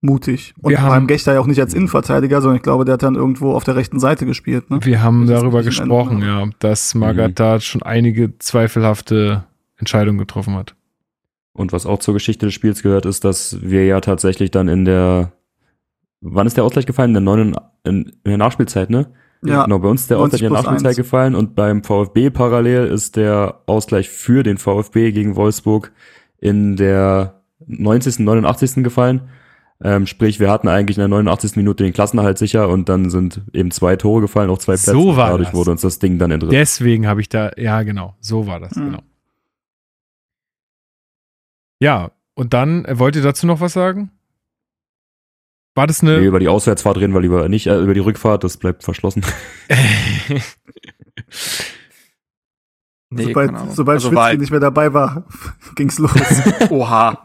mutig. 0.00 0.54
Und 0.60 0.70
Wir 0.70 0.78
vor 0.78 0.86
allem 0.86 0.94
haben- 0.94 1.06
Gechter 1.08 1.34
ja 1.34 1.40
auch 1.40 1.46
nicht 1.46 1.60
als 1.60 1.74
Innenverteidiger, 1.74 2.40
sondern 2.40 2.56
ich 2.56 2.62
glaube, 2.62 2.84
der 2.84 2.94
hat 2.94 3.02
dann 3.02 3.16
irgendwo 3.16 3.52
auf 3.54 3.64
der 3.64 3.76
rechten 3.76 3.98
Seite 3.98 4.26
gespielt. 4.26 4.70
Ne? 4.70 4.78
wir 4.82 5.02
haben 5.02 5.26
Das 5.26 5.40
darüber 5.40 5.62
gesprochen, 5.62 6.22
Erinnerung. 6.22 6.50
ja, 6.50 6.54
dass 6.60 6.94
Magath 6.94 7.38
da 7.40 7.60
schon 7.60 7.82
einige 7.82 8.38
zweifelhafte 8.38 9.44
Entscheidungen 9.76 10.18
getroffen 10.18 10.54
hat. 10.54 10.74
Und 11.52 11.72
was 11.72 11.86
auch 11.86 11.98
zur 11.98 12.14
Geschichte 12.14 12.46
des 12.46 12.54
Spiels 12.54 12.82
gehört, 12.82 13.04
ist, 13.06 13.24
dass 13.24 13.58
wir 13.60 13.84
ja 13.86 14.00
tatsächlich 14.00 14.52
dann 14.52 14.68
in 14.68 14.84
der, 14.84 15.32
wann 16.20 16.46
ist 16.46 16.56
der 16.56 16.64
Ausgleich 16.64 16.86
gefallen? 16.86 17.10
In 17.10 17.14
der, 17.14 17.20
neuen, 17.22 17.54
in, 17.84 18.02
in 18.04 18.12
der 18.24 18.38
Nachspielzeit, 18.38 18.90
ne? 18.90 19.12
Ja, 19.44 19.64
Genau, 19.64 19.78
bei 19.78 19.88
uns 19.88 20.00
ist 20.02 20.10
der 20.10 20.18
90 20.18 20.34
Ausgleich 20.34 20.42
in 20.48 20.52
der 20.52 20.62
Nachspielzeit 20.62 20.88
1. 20.90 20.96
gefallen 20.96 21.34
und 21.36 21.54
beim 21.54 21.84
VfB 21.84 22.30
parallel 22.30 22.86
ist 22.88 23.16
der 23.16 23.62
Ausgleich 23.66 24.08
für 24.10 24.42
den 24.42 24.58
VfB 24.58 25.12
gegen 25.12 25.36
Wolfsburg 25.36 25.92
in 26.38 26.74
der 26.76 27.40
90., 27.66 28.18
89. 28.20 28.82
gefallen. 28.82 29.28
Ähm, 29.80 30.06
sprich, 30.08 30.40
wir 30.40 30.50
hatten 30.50 30.66
eigentlich 30.66 30.96
in 30.96 31.02
der 31.02 31.08
89. 31.08 31.54
Minute 31.54 31.84
den 31.84 31.92
Klassenerhalt 31.92 32.36
sicher 32.36 32.68
und 32.68 32.88
dann 32.88 33.10
sind 33.10 33.42
eben 33.52 33.70
zwei 33.70 33.94
Tore 33.94 34.22
gefallen, 34.22 34.50
auch 34.50 34.58
zwei 34.58 34.72
Plätze. 34.72 34.90
So 34.90 35.16
war 35.16 35.30
Dadurch 35.30 35.50
das. 35.50 35.56
wurde 35.56 35.70
uns 35.70 35.82
das 35.82 36.00
Ding 36.00 36.18
dann 36.18 36.32
entrissen. 36.32 36.50
Deswegen 36.52 37.06
habe 37.06 37.20
ich 37.20 37.28
da, 37.28 37.52
ja, 37.56 37.82
genau, 37.84 38.16
so 38.20 38.48
war 38.48 38.58
das, 38.58 38.74
Mhm. 38.74 38.84
genau. 38.86 38.98
Ja, 41.80 42.10
und 42.34 42.54
dann, 42.54 42.84
äh, 42.86 42.98
wollt 42.98 43.16
ihr 43.16 43.22
dazu 43.22 43.46
noch 43.46 43.60
was 43.60 43.72
sagen? 43.72 44.10
War 45.78 45.86
das 45.86 46.02
eine. 46.02 46.18
Nee, 46.18 46.26
über 46.26 46.40
die 46.40 46.48
Auswärtsfahrt 46.48 46.96
reden 46.96 47.14
wir 47.14 47.20
lieber 47.20 47.48
nicht, 47.48 47.68
äh, 47.68 47.78
über 47.78 47.94
die 47.94 48.00
Rückfahrt, 48.00 48.42
das 48.42 48.56
bleibt 48.56 48.82
verschlossen. 48.82 49.22
Nee, 53.10 53.24
sobald 53.24 53.52
sobald 53.72 53.96
also 54.04 54.14
halt, 54.20 54.40
nicht 54.40 54.50
mehr 54.50 54.60
dabei 54.60 54.92
war, 54.92 55.24
ging's 55.76 55.98
los. 55.98 56.12
Oha. 56.68 57.22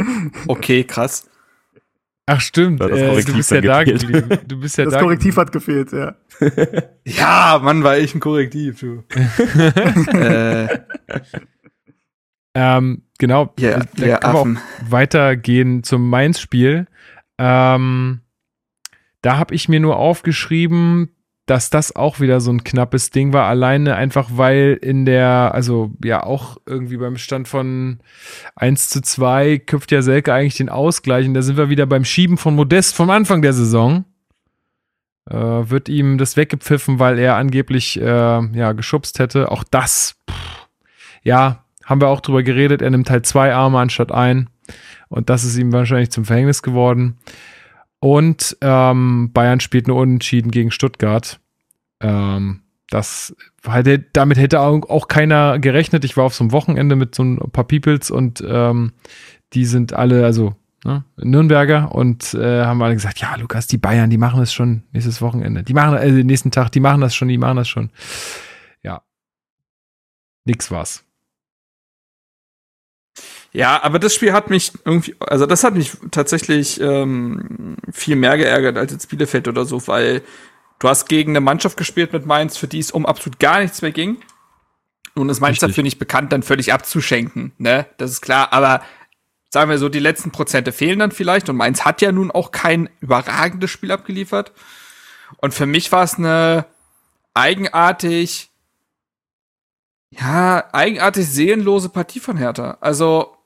Okay, 0.48 0.86
krass. 0.86 1.30
Ach 2.26 2.40
stimmt, 2.40 2.80
äh, 2.80 2.88
du 2.88 2.96
Korrektiv 2.96 3.36
bist 3.36 3.52
ja 3.52 3.60
da 3.62 3.84
gefehlt. 3.84 4.08
geblieben. 4.08 4.40
Du 4.48 4.60
bist 4.62 4.78
ja 4.78 4.86
Das 4.86 4.94
da 4.94 5.00
Korrektiv 5.02 5.36
hat 5.36 5.52
gefehlt, 5.52 5.92
ja. 5.92 6.16
Ja, 7.04 7.60
Mann, 7.62 7.84
war 7.84 7.98
ich 7.98 8.16
ein 8.16 8.22
Korrektiv, 8.22 8.80
du. 8.80 9.04
äh, 10.18 10.68
Ähm, 12.56 13.02
genau, 13.18 13.54
ja, 13.60 13.80
da 13.98 14.06
ja, 14.06 14.18
können 14.20 14.56
wir 14.56 14.60
auch 14.62 14.92
weitergehen 14.92 15.84
zum 15.84 16.10
Mainz-Spiel. 16.10 16.88
Ähm, 17.40 18.22
da 19.24 19.38
habe 19.38 19.56
ich 19.56 19.68
mir 19.68 19.80
nur 19.80 19.98
aufgeschrieben, 19.98 21.10
dass 21.46 21.70
das 21.70 21.96
auch 21.96 22.20
wieder 22.20 22.40
so 22.40 22.52
ein 22.52 22.64
knappes 22.64 23.10
Ding 23.10 23.34
war, 23.34 23.48
alleine 23.48 23.96
einfach 23.96 24.30
weil 24.34 24.78
in 24.82 25.06
der, 25.06 25.52
also 25.54 25.92
ja 26.04 26.24
auch 26.24 26.58
irgendwie 26.66 26.98
beim 26.98 27.18
Stand 27.18 27.48
von 27.48 28.00
1 28.56 28.90
zu 28.90 29.02
2 29.02 29.58
köpft 29.60 29.92
ja 29.92 30.02
Selke 30.02 30.34
eigentlich 30.34 30.58
den 30.58 30.70
Ausgleich 30.70 31.26
und 31.28 31.34
da 31.34 31.42
sind 31.42 31.58
wir 31.58 31.70
wieder 31.70 31.86
beim 31.86 32.06
Schieben 32.06 32.38
von 32.38 32.56
Modest 32.56 32.96
vom 32.96 33.10
Anfang 33.10 33.42
der 33.42 33.54
Saison. 33.54 34.06
Äh, 35.30 35.36
wird 35.36 35.90
ihm 35.90 36.18
das 36.18 36.38
weggepfiffen, 36.38 37.00
weil 37.00 37.18
er 37.18 37.36
angeblich 37.36 38.00
äh, 38.00 38.06
ja 38.06 38.72
geschubst 38.74 39.20
hätte. 39.20 39.52
Auch 39.52 39.64
das, 39.64 40.16
pff, 40.30 40.68
ja, 41.24 41.64
haben 41.86 42.02
wir 42.02 42.10
auch 42.10 42.22
drüber 42.22 42.44
geredet. 42.44 42.82
Er 42.82 42.90
nimmt 42.90 43.10
halt 43.10 43.26
zwei 43.26 43.54
Arme 43.54 43.80
anstatt 43.80 44.12
ein. 44.12 44.50
Und 45.10 45.30
das 45.30 45.44
ist 45.44 45.58
ihm 45.58 45.72
wahrscheinlich 45.72 46.12
zum 46.12 46.26
Verhängnis 46.26 46.62
geworden. 46.62 47.20
Und 48.04 48.58
ähm, 48.60 49.32
Bayern 49.32 49.62
spielt 49.62 49.88
nur 49.88 49.96
unentschieden 49.96 50.52
gegen 50.52 50.72
Stuttgart. 50.72 51.40
Ähm, 52.02 52.60
das 52.90 53.34
damit 54.12 54.38
hätte 54.38 54.60
auch 54.60 55.08
keiner 55.08 55.58
gerechnet. 55.58 56.04
Ich 56.04 56.18
war 56.18 56.26
auf 56.26 56.36
so 56.36 56.44
einem 56.44 56.52
Wochenende 56.52 56.98
mit 56.98 57.16
so 57.16 57.24
ein 57.24 57.38
paar 57.54 57.64
Peoples 57.64 58.12
und 58.12 58.44
ähm, 58.46 58.92
die 59.54 59.64
sind 59.64 59.94
alle, 59.94 60.26
also 60.26 60.54
ne, 60.84 61.06
Nürnberger 61.16 61.96
und 61.96 62.34
äh, 62.34 62.66
haben 62.66 62.82
alle 62.82 62.96
gesagt, 62.96 63.20
ja, 63.20 63.38
Lukas, 63.38 63.68
die 63.68 63.78
Bayern, 63.78 64.10
die 64.10 64.18
machen 64.18 64.42
das 64.42 64.52
schon 64.52 64.84
nächstes 64.92 65.22
Wochenende. 65.22 65.64
Die 65.64 65.74
machen, 65.74 65.96
äh, 65.96 66.26
nächsten 66.26 66.52
Tag, 66.52 66.74
die 66.74 66.82
machen 66.82 67.00
das 67.00 67.16
schon, 67.16 67.30
die 67.30 67.38
machen 67.38 67.56
das 67.56 67.70
schon. 67.70 67.90
Ja. 68.84 69.02
Nix 70.44 70.72
war's. 70.72 71.06
Ja, 73.54 73.84
aber 73.84 74.00
das 74.00 74.16
Spiel 74.16 74.34
hat 74.34 74.50
mich 74.50 74.74
irgendwie, 74.84 75.16
also 75.20 75.46
das 75.46 75.64
hat 75.64 75.76
mich 75.76 75.96
tatsächlich 76.10 76.82
ähm, 76.82 77.78
viel 77.92 78.16
mehr 78.16 78.36
geärgert 78.38 78.78
als 78.78 78.92
jetzt 78.92 79.10
Bielefeld 79.10 79.48
oder 79.48 79.64
so, 79.66 79.88
weil 79.88 80.24
du 80.80 80.90
hast 80.90 81.08
gegen 81.08 81.34
eine 81.34 81.42
Mannschaft 81.42 81.78
gespielt 81.78 82.14
mit 82.14 82.26
Mainz, 82.26 82.58
für 82.58 82.68
die 82.68 82.80
es 82.80 82.90
um 82.90 83.06
absolut 83.06 83.40
gar 83.40 83.60
nichts 83.60 83.84
mehr 83.84 83.92
ging. 83.92 84.18
Nun 85.16 85.30
ist 85.30 85.40
Mainz 85.40 85.58
Richtig. 85.58 85.70
dafür 85.70 85.84
nicht 85.84 86.00
bekannt, 86.00 86.34
dann 86.34 86.42
völlig 86.42 86.74
abzuschenken, 86.74 87.54
ne? 87.60 87.86
Das 87.98 88.10
ist 88.10 88.22
klar, 88.22 88.52
aber 88.52 88.82
sagen 89.52 89.70
wir 89.70 89.78
so, 89.78 89.88
die 89.88 90.00
letzten 90.00 90.32
Prozente 90.32 90.72
fehlen 90.72 90.98
dann 90.98 91.12
vielleicht 91.12 91.48
und 91.48 91.56
Mainz 91.56 91.86
hat 91.86 92.02
ja 92.02 92.12
nun 92.12 92.32
auch 92.32 92.50
kein 92.50 92.90
überragendes 93.02 93.70
Spiel 93.70 93.92
abgeliefert. 93.92 94.52
Und 95.38 95.54
für 95.54 95.68
mich 95.68 95.92
war 95.92 96.04
es 96.04 96.16
eine 96.16 96.66
eigenartig, 97.36 98.50
ja, 100.10 100.64
eigenartig 100.74 101.28
seelenlose 101.28 101.90
Partie 101.90 102.20
von 102.20 102.38
Hertha. 102.38 102.78
Also, 102.82 103.38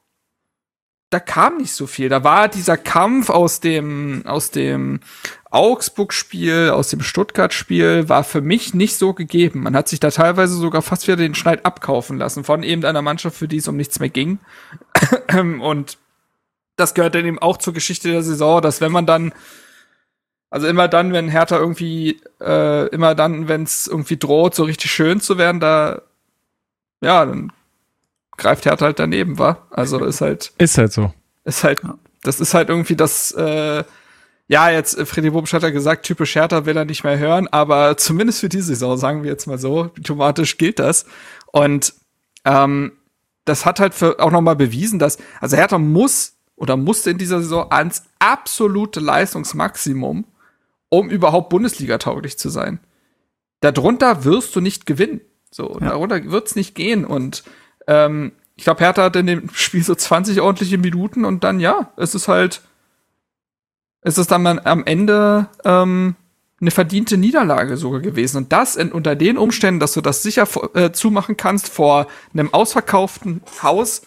da 1.10 1.20
kam 1.20 1.58
nicht 1.58 1.74
so 1.74 1.88
viel. 1.88 2.10
Da 2.10 2.24
war 2.24 2.50
dieser 2.50 2.78
Kampf 2.78 3.30
aus 3.30 3.62
dem, 3.62 4.24
aus 4.26 4.52
dem 4.52 5.00
Augsburg-Spiel, 5.50 6.72
aus 6.72 6.90
dem 6.90 7.02
Stuttgart-Spiel, 7.02 8.10
war 8.10 8.24
für 8.24 8.42
mich 8.42 8.74
nicht 8.74 8.98
so 8.98 9.14
gegeben. 9.14 9.64
Man 9.64 9.76
hat 9.76 9.88
sich 9.88 10.02
da 10.02 10.12
teilweise 10.12 10.56
sogar 10.56 10.82
fast 10.82 11.08
wieder 11.08 11.16
den 11.16 11.36
Schneid 11.36 11.66
abkaufen 11.66 12.18
lassen 12.18 12.44
von 12.44 12.62
eben 12.64 12.84
einer 12.84 13.02
Mannschaft, 13.02 13.38
für 13.38 13.48
die 13.48 13.58
es 13.58 13.68
um 13.68 13.78
nichts 13.78 14.00
mehr 14.00 14.10
ging. 14.10 14.40
Und 15.62 15.98
das 16.76 16.94
gehört 16.94 17.16
dann 17.16 17.26
eben 17.26 17.40
auch 17.40 17.58
zur 17.58 17.74
Geschichte 17.74 18.12
der 18.12 18.24
Saison, 18.24 18.62
dass 18.62 18.82
wenn 18.82 18.92
man 18.92 19.06
dann 19.06 19.34
also 20.50 20.68
immer 20.68 20.88
dann, 20.88 21.12
wenn 21.12 21.30
Hertha 21.30 21.58
irgendwie, 21.58 22.22
äh, 22.40 22.88
immer 22.88 23.16
dann, 23.16 23.48
wenn 23.48 23.64
es 23.64 23.88
irgendwie 23.88 24.18
droht, 24.18 24.56
so 24.56 24.64
richtig 24.64 24.92
schön 24.92 25.20
zu 25.20 25.38
werden, 25.38 25.60
da, 25.60 26.02
ja, 27.02 27.26
dann 27.26 27.52
greift 28.38 28.66
Hertha 28.66 28.86
halt 28.86 29.00
daneben, 29.00 29.38
war. 29.38 29.68
Also 29.72 30.04
ist 30.04 30.22
halt, 30.22 30.54
Ist 30.58 30.78
halt 30.78 30.94
so. 30.94 31.14
ist 31.44 31.64
halt, 31.64 31.82
das 32.24 32.40
ist 32.40 32.54
halt 32.54 32.70
irgendwie 32.70 32.96
das, 32.96 33.32
äh, 33.32 33.84
ja, 34.48 34.70
jetzt 34.70 34.98
äh, 34.98 35.06
Freddy 35.06 35.30
Bobisch 35.32 35.54
hat 35.54 35.64
ja 35.64 35.70
gesagt, 35.70 36.06
typisch 36.06 36.36
Hertha 36.36 36.66
will 36.66 36.78
er 36.78 36.86
nicht 36.86 37.04
mehr 37.04 37.18
hören, 37.18 37.48
aber 37.48 37.98
zumindest 37.98 38.40
für 38.40 38.50
diese 38.50 38.68
Saison, 38.68 38.98
sagen 38.98 39.24
wir 39.24 39.32
jetzt 39.32 39.48
mal 39.48 39.58
so, 39.58 39.86
diplomatisch 39.86 40.58
gilt 40.58 40.80
das. 40.80 41.06
Und 41.52 41.94
ähm, 42.46 42.94
das 43.46 43.66
hat 43.66 43.80
halt 43.80 43.94
für 43.94 44.20
auch 44.20 44.32
nochmal 44.32 44.56
bewiesen, 44.56 45.00
dass, 45.00 45.18
also 45.42 45.58
Hertha 45.58 45.78
muss 45.78 46.34
oder 46.56 46.76
musste 46.76 47.12
in 47.12 47.18
dieser 47.18 47.42
Saison 47.42 47.72
ans 47.72 48.04
absolute 48.20 49.00
Leistungsmaximum, 49.00 50.26
um 50.90 51.10
überhaupt 51.10 51.50
Bundesliga-tauglich 51.50 52.38
zu 52.38 52.50
sein. 52.50 52.80
Darunter 53.62 54.24
wirst 54.24 54.56
du 54.56 54.62
nicht 54.62 54.86
gewinnen. 54.86 55.22
So, 55.52 55.78
ja. 55.80 55.90
darunter 55.90 56.24
wird's 56.32 56.56
nicht 56.56 56.76
gehen. 56.76 57.06
Und 57.06 57.44
ähm, 57.88 58.34
ich 58.56 58.64
glaube, 58.64 58.84
Hertha 58.84 59.04
hat 59.04 59.16
in 59.16 59.28
dem 59.28 59.50
Spiel 59.54 59.84
so 59.84 59.96
20 59.96 60.42
ordentliche 60.42 60.78
Minuten 60.78 61.26
und 61.26 61.44
dann, 61.44 61.60
ja, 61.60 61.92
es 61.96 62.16
ist 62.16 62.28
halt, 62.28 62.62
es 64.02 64.18
ist 64.18 64.32
dann 64.32 64.46
am 64.48 64.86
Ende 64.86 65.48
ähm, 65.64 66.16
eine 66.60 66.72
verdiente 66.72 67.18
Niederlage 67.18 67.78
sogar 67.78 68.00
gewesen. 68.00 68.38
Und 68.38 68.52
das 68.52 68.76
in, 68.76 68.92
unter 68.92 69.16
den 69.16 69.38
Umständen, 69.38 69.80
dass 69.80 69.94
du 69.94 70.02
das 70.02 70.24
sicher 70.24 70.48
äh, 70.74 70.92
zumachen 70.92 71.38
kannst 71.38 71.70
vor 71.70 72.08
einem 72.34 72.54
ausverkauften 72.54 73.42
Haus. 73.62 74.02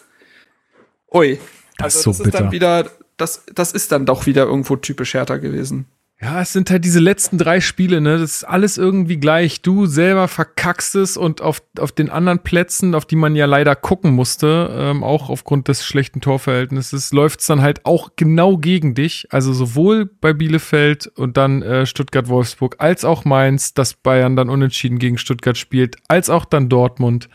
Ui. 1.13 1.39
Das 1.77 1.95
also, 1.95 2.11
ist 2.11 2.17
so 2.17 2.23
das 2.23 2.33
ist 2.33 2.39
dann 2.39 2.51
wieder, 2.51 2.91
das, 3.17 3.43
das 3.53 3.71
ist 3.71 3.91
dann 3.91 4.05
doch 4.05 4.25
wieder 4.25 4.43
irgendwo 4.43 4.75
typisch 4.75 5.13
Hertha 5.13 5.37
gewesen. 5.37 5.85
Ja, 6.23 6.39
es 6.39 6.53
sind 6.53 6.69
halt 6.69 6.85
diese 6.85 6.99
letzten 6.99 7.39
drei 7.39 7.61
Spiele, 7.61 7.99
ne? 7.99 8.19
Das 8.19 8.35
ist 8.35 8.43
alles 8.43 8.77
irgendwie 8.77 9.17
gleich. 9.17 9.63
Du 9.63 9.87
selber 9.87 10.27
verkackst 10.27 10.93
es 10.93 11.17
und 11.17 11.41
auf, 11.41 11.63
auf 11.79 11.91
den 11.91 12.11
anderen 12.11 12.43
Plätzen, 12.43 12.93
auf 12.93 13.05
die 13.05 13.15
man 13.15 13.35
ja 13.35 13.47
leider 13.47 13.75
gucken 13.75 14.11
musste, 14.11 14.69
ähm, 14.71 15.03
auch 15.03 15.31
aufgrund 15.31 15.67
des 15.67 15.83
schlechten 15.83 16.21
Torverhältnisses, 16.21 17.11
läuft's 17.11 17.47
dann 17.47 17.63
halt 17.63 17.87
auch 17.87 18.11
genau 18.17 18.57
gegen 18.57 18.93
dich. 18.93 19.29
Also 19.31 19.51
sowohl 19.51 20.05
bei 20.05 20.31
Bielefeld 20.33 21.07
und 21.07 21.37
dann 21.37 21.63
äh, 21.63 21.87
Stuttgart-Wolfsburg, 21.87 22.75
als 22.77 23.03
auch 23.03 23.25
Mainz, 23.25 23.73
dass 23.73 23.95
Bayern 23.95 24.35
dann 24.35 24.51
unentschieden 24.51 24.99
gegen 24.99 25.17
Stuttgart 25.17 25.57
spielt, 25.57 25.95
als 26.07 26.29
auch 26.29 26.45
dann 26.45 26.69
Dortmund. 26.69 27.29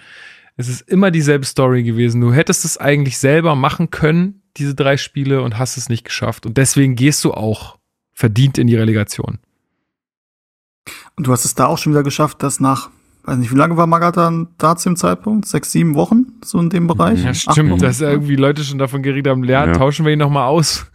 Es 0.57 0.69
ist 0.69 0.89
immer 0.89 1.11
dieselbe 1.11 1.45
Story 1.45 1.83
gewesen. 1.83 2.21
Du 2.21 2.33
hättest 2.33 2.65
es 2.65 2.79
eigentlich 2.79 3.19
selber 3.19 3.57
machen 3.57 3.91
können, 3.91 4.43
diese 4.57 4.77
drei 4.77 4.97
Spiele, 4.97 5.43
und 5.43 5.59
hast 5.59 5.77
es 5.77 5.89
nicht 5.89 6.05
geschafft. 6.05 6.47
Und 6.47 6.57
deswegen 6.57 6.95
gehst 6.95 7.25
du 7.25 7.35
auch 7.35 7.79
verdient 8.17 8.57
in 8.57 8.67
die 8.67 8.75
Relegation. 8.77 9.39
Und 11.17 11.27
du 11.27 11.33
hast 11.33 11.45
es 11.45 11.55
da 11.55 11.67
auch 11.67 11.77
schon 11.79 11.93
wieder 11.93 12.03
geschafft, 12.03 12.43
dass 12.43 12.61
nach, 12.61 12.89
weiß 13.25 13.37
nicht, 13.37 13.53
wie 13.53 13.57
lange 13.57 13.77
war 13.77 13.87
Magath 13.87 14.17
da 14.59 14.77
zu 14.77 14.89
dem 14.89 14.97
Zeitpunkt? 14.97 15.47
Sechs, 15.47 15.71
sieben 15.71 15.95
Wochen? 15.95 16.27
So 16.43 16.59
in 16.59 16.71
dem 16.71 16.87
Bereich? 16.87 17.23
Ja, 17.23 17.35
stimmt, 17.35 17.83
dass 17.83 18.01
irgendwie 18.01 18.37
Leute 18.37 18.65
schon 18.65 18.79
davon 18.79 19.03
geredet 19.03 19.31
haben, 19.31 19.45
ja, 19.45 19.67
Ja. 19.67 19.73
tauschen 19.75 20.07
wir 20.07 20.13
ihn 20.15 20.19
nochmal 20.19 20.47
aus. 20.49 20.87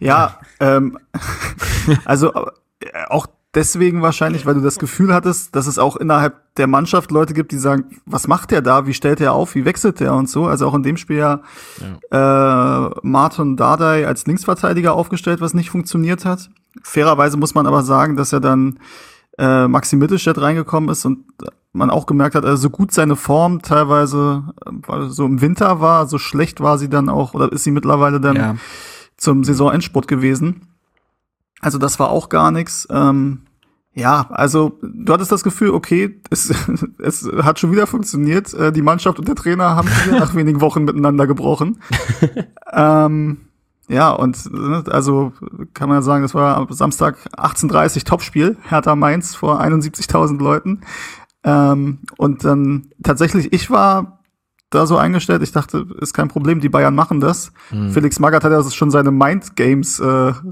Ja, 0.00 0.40
ähm, 0.58 0.98
also 2.04 2.32
äh, 2.80 3.04
auch 3.08 3.26
deswegen 3.54 4.02
wahrscheinlich, 4.02 4.46
weil 4.46 4.54
du 4.54 4.60
das 4.60 4.78
Gefühl 4.78 5.12
hattest, 5.14 5.54
dass 5.56 5.66
es 5.66 5.78
auch 5.78 5.96
innerhalb 5.96 6.34
der 6.56 6.66
Mannschaft 6.66 7.10
Leute 7.10 7.34
gibt, 7.34 7.52
die 7.52 7.58
sagen, 7.58 7.84
was 8.06 8.28
macht 8.28 8.50
der 8.50 8.62
da, 8.62 8.86
wie 8.86 8.94
stellt 8.94 9.20
er 9.20 9.32
auf, 9.32 9.54
wie 9.54 9.64
wechselt 9.64 10.00
er 10.00 10.14
und 10.14 10.28
so. 10.28 10.46
Also 10.46 10.66
auch 10.66 10.74
in 10.74 10.82
dem 10.82 10.96
Spiel 10.96 11.16
ja, 11.16 11.40
äh, 12.10 12.90
Martin 13.02 13.56
Dardai 13.56 14.06
als 14.06 14.26
Linksverteidiger 14.26 14.94
aufgestellt, 14.94 15.40
was 15.40 15.54
nicht 15.54 15.70
funktioniert 15.70 16.24
hat. 16.24 16.50
Fairerweise 16.82 17.36
muss 17.36 17.54
man 17.54 17.66
aber 17.66 17.82
sagen, 17.82 18.16
dass 18.16 18.32
er 18.32 18.40
dann 18.40 18.78
äh, 19.38 19.66
Maxi 19.66 19.96
Mittelstädt 19.96 20.40
reingekommen 20.40 20.90
ist 20.90 21.04
und 21.04 21.24
man 21.72 21.90
auch 21.90 22.06
gemerkt 22.06 22.36
hat, 22.36 22.44
also 22.44 22.56
so 22.56 22.70
gut 22.70 22.92
seine 22.92 23.16
Form 23.16 23.62
teilweise 23.62 24.44
äh, 24.64 25.08
so 25.08 25.26
im 25.26 25.40
Winter 25.40 25.80
war, 25.80 26.06
so 26.06 26.18
schlecht 26.18 26.60
war 26.60 26.78
sie 26.78 26.88
dann 26.88 27.08
auch, 27.08 27.34
oder 27.34 27.50
ist 27.50 27.64
sie 27.64 27.72
mittlerweile 27.72 28.20
dann 28.20 28.36
Ja. 28.36 28.56
zum 29.16 29.42
Saisonendspurt 29.42 30.06
gewesen. 30.06 30.68
Also 31.64 31.78
das 31.78 31.98
war 31.98 32.10
auch 32.10 32.28
gar 32.28 32.50
nichts. 32.50 32.86
Ähm, 32.90 33.40
ja, 33.94 34.26
also 34.28 34.78
du 34.82 35.10
hattest 35.14 35.32
das 35.32 35.42
Gefühl, 35.42 35.70
okay, 35.70 36.20
es, 36.28 36.52
es 36.98 37.26
hat 37.42 37.58
schon 37.58 37.72
wieder 37.72 37.86
funktioniert. 37.86 38.52
Äh, 38.52 38.70
die 38.70 38.82
Mannschaft 38.82 39.18
und 39.18 39.26
der 39.26 39.34
Trainer 39.34 39.74
haben 39.74 39.88
nach 40.10 40.34
wenigen 40.34 40.60
Wochen 40.60 40.84
miteinander 40.84 41.26
gebrochen. 41.26 41.80
ähm, 42.70 43.38
ja, 43.88 44.10
und 44.10 44.36
äh, 44.52 44.90
also 44.90 45.32
kann 45.72 45.88
man 45.88 45.98
ja 45.98 46.02
sagen, 46.02 46.22
das 46.22 46.34
war 46.34 46.58
am 46.58 46.70
Samstag 46.70 47.16
18.30 47.34 48.04
Topspiel, 48.04 48.58
Hertha 48.68 48.94
Mainz 48.94 49.34
vor 49.34 49.62
71.000 49.62 50.38
Leuten. 50.42 50.82
Ähm, 51.44 52.00
und 52.18 52.44
dann 52.44 52.88
tatsächlich, 53.02 53.54
ich 53.54 53.70
war 53.70 54.18
da 54.68 54.86
so 54.86 54.98
eingestellt, 54.98 55.42
ich 55.42 55.52
dachte, 55.52 55.86
ist 55.98 56.12
kein 56.12 56.28
Problem, 56.28 56.60
die 56.60 56.68
Bayern 56.68 56.94
machen 56.94 57.20
das. 57.20 57.52
Felix 57.92 58.18
Magath 58.18 58.44
hat 58.44 58.52
ja 58.52 58.70
schon 58.70 58.90
seine 58.90 59.12
Mind 59.12 59.56
Games 59.56 60.00
äh, 60.00 60.04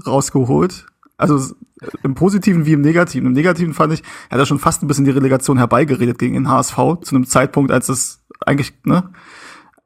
rausgeholt. 0.07 0.87
Also 1.23 1.37
s- 1.37 1.55
im 2.03 2.13
Positiven 2.15 2.65
wie 2.65 2.73
im 2.73 2.81
Negativen. 2.81 3.27
Im 3.27 3.33
Negativen 3.33 3.73
fand 3.73 3.93
ich, 3.93 4.01
er 4.29 4.35
hat 4.35 4.39
er 4.39 4.45
schon 4.45 4.59
fast 4.59 4.83
ein 4.83 4.87
bisschen 4.87 5.05
die 5.05 5.11
Relegation 5.11 5.57
herbeigeredet 5.57 6.17
gegen 6.19 6.33
den 6.35 6.47
HSV, 6.49 6.75
zu 7.01 7.15
einem 7.15 7.25
Zeitpunkt, 7.25 7.71
als 7.71 7.89
es 7.89 8.23
eigentlich, 8.45 8.73
ne, 8.85 9.09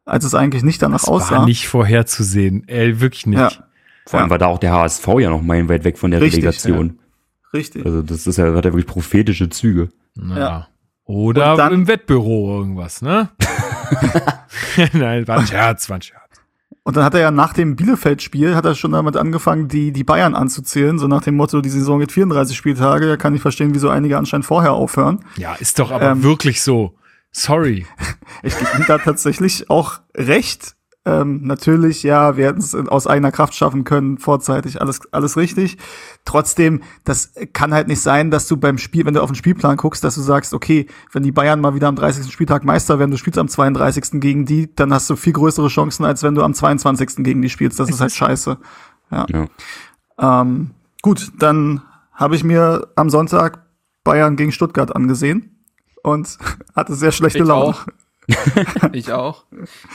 als 0.05 0.23
es 0.25 0.35
eigentlich 0.35 0.63
nicht 0.63 0.81
danach 0.81 0.99
Das 1.01 1.07
aussah. 1.09 1.37
war 1.39 1.45
nicht 1.45 1.67
vorherzusehen. 1.67 2.67
Ey, 2.67 2.99
wirklich 3.01 3.25
nicht. 3.25 3.39
Ja. 3.39 3.51
Vor 4.05 4.19
allem 4.19 4.29
war 4.29 4.37
da 4.37 4.45
auch 4.47 4.59
der 4.59 4.71
HSV 4.73 5.05
ja 5.19 5.29
noch 5.29 5.41
meilenweit 5.41 5.83
weg 5.83 5.97
von 5.97 6.11
der 6.11 6.21
Richtig, 6.21 6.43
Relegation. 6.43 6.99
Richtig. 7.53 7.85
Also 7.85 8.01
das 8.01 8.25
ist 8.27 8.37
ja, 8.37 8.45
hat 8.53 8.65
ja 8.65 8.71
wirklich 8.71 8.85
prophetische 8.87 9.49
Züge. 9.49 9.89
Ja. 10.17 10.67
Oder 11.05 11.55
dann- 11.55 11.73
im 11.73 11.87
Wettbüro 11.87 12.59
irgendwas, 12.59 13.01
ne? 13.01 13.29
Nein, 14.93 15.27
war 15.27 15.39
ein 15.39 15.47
Scherz, 15.47 15.89
war 15.89 15.97
ein 15.97 16.01
Scherz. 16.01 16.21
Und 16.87 16.95
dann 16.95 17.03
hat 17.03 17.15
er 17.15 17.19
ja 17.19 17.31
nach 17.31 17.51
dem 17.51 17.75
Bielefeld-Spiel, 17.75 18.55
hat 18.55 18.63
er 18.63 18.73
schon 18.73 18.93
damit 18.93 19.17
angefangen, 19.17 19.67
die, 19.67 19.91
die 19.91 20.05
Bayern 20.05 20.35
anzuzählen, 20.35 20.97
so 20.97 21.07
nach 21.09 21.21
dem 21.21 21.35
Motto, 21.35 21.59
die 21.59 21.67
Saison 21.69 21.99
geht 21.99 22.13
34 22.13 22.55
Spieltage, 22.55 23.07
da 23.07 23.17
kann 23.17 23.35
ich 23.35 23.41
verstehen, 23.41 23.73
wieso 23.73 23.89
einige 23.89 24.17
anscheinend 24.17 24.45
vorher 24.45 24.71
aufhören. 24.71 25.19
Ja, 25.35 25.55
ist 25.55 25.79
doch 25.79 25.91
aber 25.91 26.11
Ähm, 26.11 26.23
wirklich 26.23 26.61
so. 26.61 26.95
Sorry. 27.33 27.85
Ich 28.41 28.57
gebe 28.57 28.69
ihm 28.77 28.85
da 28.87 28.99
tatsächlich 28.99 29.69
auch 29.69 29.99
recht. 30.15 30.76
Ähm, 31.07 31.39
natürlich, 31.43 32.03
ja, 32.03 32.35
wir 32.35 32.47
hätten 32.47 32.59
es 32.59 32.75
aus 32.75 33.07
eigener 33.07 33.31
Kraft 33.31 33.55
schaffen 33.55 33.85
können, 33.85 34.17
vorzeitig, 34.17 34.81
alles, 34.81 34.99
alles 35.13 35.37
richtig. 35.37 35.77
Trotzdem, 36.25 36.83
das 37.05 37.31
kann 37.53 37.73
halt 37.73 37.87
nicht 37.87 38.01
sein, 38.01 38.29
dass 38.29 38.45
du 38.49 38.57
beim 38.57 38.77
Spiel, 38.77 39.05
wenn 39.05 39.13
du 39.13 39.21
auf 39.21 39.29
den 39.29 39.35
Spielplan 39.35 39.77
guckst, 39.77 40.03
dass 40.03 40.15
du 40.15 40.21
sagst, 40.21 40.53
okay, 40.53 40.85
wenn 41.13 41.23
die 41.23 41.31
Bayern 41.31 41.61
mal 41.61 41.73
wieder 41.73 41.87
am 41.87 41.95
30. 41.95 42.29
Spieltag 42.29 42.65
Meister 42.65 42.99
werden, 42.99 43.11
du 43.11 43.17
spielst 43.17 43.39
am 43.39 43.47
32. 43.47 44.19
gegen 44.19 44.45
die, 44.45 44.75
dann 44.75 44.93
hast 44.93 45.09
du 45.09 45.15
viel 45.15 45.31
größere 45.31 45.69
Chancen, 45.69 46.03
als 46.03 46.23
wenn 46.23 46.35
du 46.35 46.43
am 46.43 46.53
22. 46.53 47.23
gegen 47.23 47.41
die 47.41 47.49
spielst. 47.49 47.79
Das 47.79 47.89
ist 47.89 48.01
halt 48.01 48.11
scheiße. 48.11 48.57
Ja. 49.09 49.25
Ähm, 50.19 50.71
gut, 51.03 51.31
dann 51.39 51.83
habe 52.11 52.35
ich 52.35 52.43
mir 52.43 52.89
am 52.97 53.09
Sonntag 53.09 53.65
Bayern 54.03 54.35
gegen 54.35 54.51
Stuttgart 54.51 54.93
angesehen 54.93 55.63
und 56.03 56.37
hatte 56.75 56.95
sehr 56.95 57.13
schlechte 57.13 57.39
Ich 57.39 57.45
Laune. 57.45 57.69
auch. 57.69 57.85
Ich 58.93 59.11
auch. 59.11 59.45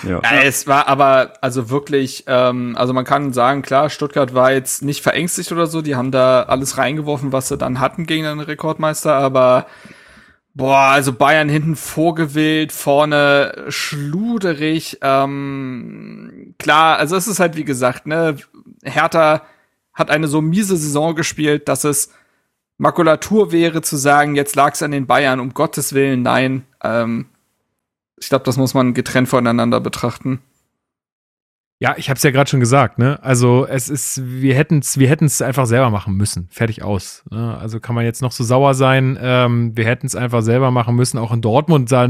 Ja. 0.02 0.20
Ja, 0.22 0.42
es 0.42 0.66
war 0.66 0.88
aber 0.88 1.34
also 1.40 1.70
wirklich, 1.70 2.24
ähm, 2.26 2.74
also 2.76 2.92
man 2.92 3.04
kann 3.04 3.32
sagen, 3.32 3.62
klar, 3.62 3.90
Stuttgart 3.90 4.34
war 4.34 4.52
jetzt 4.52 4.82
nicht 4.82 5.02
verängstigt 5.02 5.52
oder 5.52 5.66
so, 5.66 5.82
die 5.82 5.96
haben 5.96 6.10
da 6.10 6.44
alles 6.44 6.78
reingeworfen, 6.78 7.32
was 7.32 7.48
sie 7.48 7.58
dann 7.58 7.80
hatten 7.80 8.06
gegen 8.06 8.24
den 8.24 8.40
Rekordmeister, 8.40 9.14
aber 9.14 9.66
boah, 10.54 10.90
also 10.92 11.12
Bayern 11.12 11.48
hinten 11.48 11.76
vorgewählt, 11.76 12.72
vorne 12.72 13.66
schluderig, 13.68 14.98
ähm, 15.02 16.54
klar, 16.58 16.98
also 16.98 17.16
es 17.16 17.26
ist 17.26 17.40
halt 17.40 17.56
wie 17.56 17.64
gesagt, 17.64 18.06
ne, 18.06 18.36
Hertha 18.82 19.42
hat 19.92 20.10
eine 20.10 20.26
so 20.26 20.40
miese 20.40 20.76
Saison 20.76 21.14
gespielt, 21.14 21.68
dass 21.68 21.84
es 21.84 22.10
Makulatur 22.78 23.52
wäre 23.52 23.82
zu 23.82 23.96
sagen, 23.96 24.34
jetzt 24.34 24.56
lag 24.56 24.72
es 24.74 24.82
an 24.82 24.90
den 24.90 25.06
Bayern, 25.06 25.38
um 25.38 25.54
Gottes 25.54 25.92
Willen, 25.92 26.22
nein, 26.22 26.64
ähm, 26.82 27.26
ich 28.22 28.28
glaube, 28.28 28.44
das 28.44 28.56
muss 28.56 28.72
man 28.72 28.94
getrennt 28.94 29.28
voneinander 29.28 29.80
betrachten. 29.80 30.40
Ja, 31.80 31.96
ich 31.96 32.08
habe 32.08 32.16
es 32.16 32.22
ja 32.22 32.30
gerade 32.30 32.48
schon 32.48 32.60
gesagt, 32.60 33.00
ne? 33.00 33.18
Also 33.24 33.66
es 33.66 33.88
ist, 33.88 34.22
wir 34.24 34.54
hätten 34.54 34.78
es, 34.78 34.98
wir 34.98 35.08
hätten 35.08 35.24
es 35.24 35.42
einfach 35.42 35.66
selber 35.66 35.90
machen 35.90 36.14
müssen. 36.14 36.46
Fertig 36.52 36.84
aus. 36.84 37.24
Ne? 37.28 37.58
Also 37.58 37.80
kann 37.80 37.96
man 37.96 38.04
jetzt 38.04 38.22
noch 38.22 38.30
so 38.30 38.44
sauer 38.44 38.74
sein. 38.74 39.18
Ähm, 39.20 39.76
wir 39.76 39.84
hätten 39.84 40.06
es 40.06 40.14
einfach 40.14 40.42
selber 40.42 40.70
machen 40.70 40.94
müssen. 40.94 41.18
Auch 41.18 41.32
in 41.32 41.40
Dortmund 41.40 41.88
sah, 41.88 42.06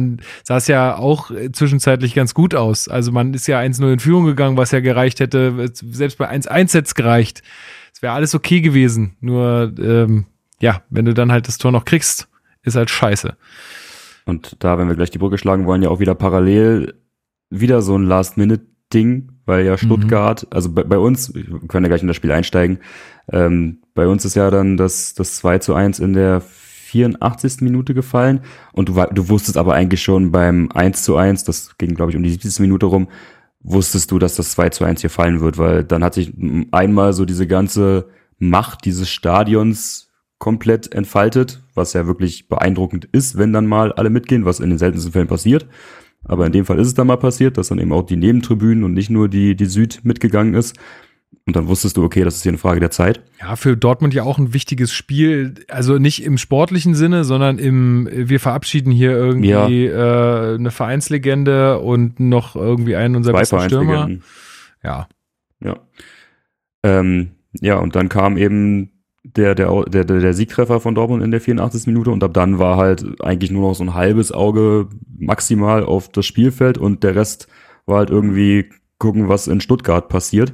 es 0.46 0.66
ja 0.66 0.96
auch 0.96 1.30
äh, 1.30 1.50
zwischenzeitlich 1.50 2.14
ganz 2.14 2.34
gut 2.34 2.54
aus. 2.54 2.88
Also 2.88 3.12
man 3.12 3.32
ist 3.32 3.46
ja 3.46 3.60
1-0 3.60 3.94
in 3.94 3.98
Führung 3.98 4.26
gegangen, 4.26 4.58
was 4.58 4.72
ja 4.72 4.80
gereicht 4.80 5.20
hätte. 5.20 5.70
Selbst 5.72 6.18
bei 6.18 6.30
1-1 6.30 6.74
hätte 6.74 6.92
gereicht. 6.92 7.42
Es 7.94 8.02
wäre 8.02 8.12
alles 8.12 8.34
okay 8.34 8.60
gewesen. 8.60 9.16
Nur, 9.20 9.72
ähm, 9.78 10.26
ja, 10.60 10.82
wenn 10.90 11.06
du 11.06 11.14
dann 11.14 11.32
halt 11.32 11.48
das 11.48 11.56
Tor 11.56 11.72
noch 11.72 11.86
kriegst, 11.86 12.28
ist 12.62 12.76
halt 12.76 12.90
scheiße. 12.90 13.38
Und 14.24 14.56
da, 14.60 14.78
wenn 14.78 14.88
wir 14.88 14.96
gleich 14.96 15.10
die 15.10 15.18
Brücke 15.18 15.38
schlagen 15.38 15.66
wollen, 15.66 15.82
ja 15.82 15.88
auch 15.88 16.00
wieder 16.00 16.14
parallel 16.14 16.94
wieder 17.50 17.82
so 17.82 17.96
ein 17.96 18.04
Last-Minute-Ding, 18.04 19.32
weil 19.44 19.66
ja 19.66 19.76
Stuttgart, 19.76 20.46
also 20.50 20.72
bei, 20.72 20.84
bei 20.84 20.98
uns, 20.98 21.34
wir 21.34 21.44
können 21.68 21.84
ja 21.84 21.88
gleich 21.88 22.02
in 22.02 22.08
das 22.08 22.16
Spiel 22.16 22.32
einsteigen, 22.32 22.78
ähm, 23.30 23.82
bei 23.94 24.06
uns 24.06 24.24
ist 24.24 24.34
ja 24.34 24.50
dann 24.50 24.76
das, 24.76 25.14
das 25.14 25.36
2 25.36 25.58
zu 25.58 25.74
1 25.74 25.98
in 25.98 26.14
der 26.14 26.40
84. 26.40 27.60
Minute 27.60 27.94
gefallen 27.94 28.40
und 28.72 28.88
du, 28.88 29.04
du 29.12 29.28
wusstest 29.28 29.56
aber 29.56 29.74
eigentlich 29.74 30.02
schon 30.02 30.30
beim 30.30 30.70
1 30.72 31.02
zu 31.02 31.16
1, 31.16 31.44
das 31.44 31.76
ging 31.78 31.94
glaube 31.94 32.10
ich 32.10 32.16
um 32.16 32.22
die 32.22 32.30
70. 32.30 32.60
Minute 32.60 32.86
rum, 32.86 33.08
wusstest 33.60 34.10
du, 34.10 34.18
dass 34.18 34.36
das 34.36 34.52
2 34.52 34.70
zu 34.70 34.84
1 34.84 35.00
hier 35.00 35.10
fallen 35.10 35.40
wird, 35.40 35.58
weil 35.58 35.84
dann 35.84 36.04
hat 36.04 36.14
sich 36.14 36.32
einmal 36.70 37.12
so 37.12 37.24
diese 37.24 37.46
ganze 37.46 38.08
Macht 38.38 38.84
dieses 38.84 39.08
Stadions 39.08 40.11
komplett 40.42 40.92
entfaltet, 40.92 41.62
was 41.76 41.92
ja 41.92 42.08
wirklich 42.08 42.48
beeindruckend 42.48 43.04
ist, 43.12 43.38
wenn 43.38 43.52
dann 43.52 43.68
mal 43.68 43.92
alle 43.92 44.10
mitgehen, 44.10 44.44
was 44.44 44.58
in 44.58 44.70
den 44.70 44.78
seltensten 44.78 45.12
Fällen 45.12 45.28
passiert. 45.28 45.68
Aber 46.24 46.44
in 46.46 46.50
dem 46.50 46.64
Fall 46.64 46.80
ist 46.80 46.88
es 46.88 46.94
dann 46.94 47.06
mal 47.06 47.16
passiert, 47.16 47.58
dass 47.58 47.68
dann 47.68 47.78
eben 47.78 47.92
auch 47.92 48.02
die 48.02 48.16
Nebentribünen 48.16 48.82
und 48.82 48.92
nicht 48.92 49.08
nur 49.08 49.28
die, 49.28 49.54
die 49.54 49.66
Süd 49.66 50.00
mitgegangen 50.02 50.54
ist. 50.54 50.76
Und 51.46 51.54
dann 51.54 51.68
wusstest 51.68 51.96
du, 51.96 52.02
okay, 52.02 52.24
das 52.24 52.34
ist 52.34 52.42
hier 52.42 52.50
eine 52.50 52.58
Frage 52.58 52.80
der 52.80 52.90
Zeit. 52.90 53.22
Ja, 53.40 53.54
für 53.54 53.76
Dortmund 53.76 54.14
ja 54.14 54.24
auch 54.24 54.38
ein 54.38 54.52
wichtiges 54.52 54.92
Spiel. 54.92 55.54
Also 55.68 55.98
nicht 55.98 56.24
im 56.24 56.38
sportlichen 56.38 56.96
Sinne, 56.96 57.22
sondern 57.22 57.60
im, 57.60 58.08
wir 58.10 58.40
verabschieden 58.40 58.90
hier 58.90 59.12
irgendwie 59.12 59.86
äh, 59.86 60.56
eine 60.56 60.72
Vereinslegende 60.72 61.78
und 61.78 62.18
noch 62.18 62.56
irgendwie 62.56 62.96
einen 62.96 63.14
unserer 63.14 63.38
besten 63.38 63.60
Stürmer. 63.60 64.10
Ja. 64.82 65.06
Ja. 65.60 65.76
Ähm, 66.82 67.30
ja, 67.60 67.76
und 67.76 67.94
dann 67.94 68.08
kam 68.08 68.36
eben 68.36 68.91
der, 69.24 69.54
der, 69.54 69.84
der, 69.84 70.04
der 70.04 70.34
Siegtreffer 70.34 70.80
von 70.80 70.94
Dortmund 70.94 71.22
in 71.22 71.30
der 71.30 71.40
84. 71.40 71.86
Minute 71.86 72.10
und 72.10 72.24
ab 72.24 72.34
dann 72.34 72.58
war 72.58 72.76
halt 72.76 73.04
eigentlich 73.22 73.50
nur 73.50 73.68
noch 73.68 73.74
so 73.74 73.84
ein 73.84 73.94
halbes 73.94 74.32
Auge 74.32 74.88
maximal 75.18 75.84
auf 75.84 76.08
das 76.08 76.26
Spielfeld 76.26 76.76
und 76.78 77.02
der 77.04 77.14
Rest 77.14 77.46
war 77.86 77.98
halt 77.98 78.10
irgendwie 78.10 78.68
gucken, 78.98 79.28
was 79.28 79.46
in 79.48 79.60
Stuttgart 79.60 80.08
passiert. 80.08 80.52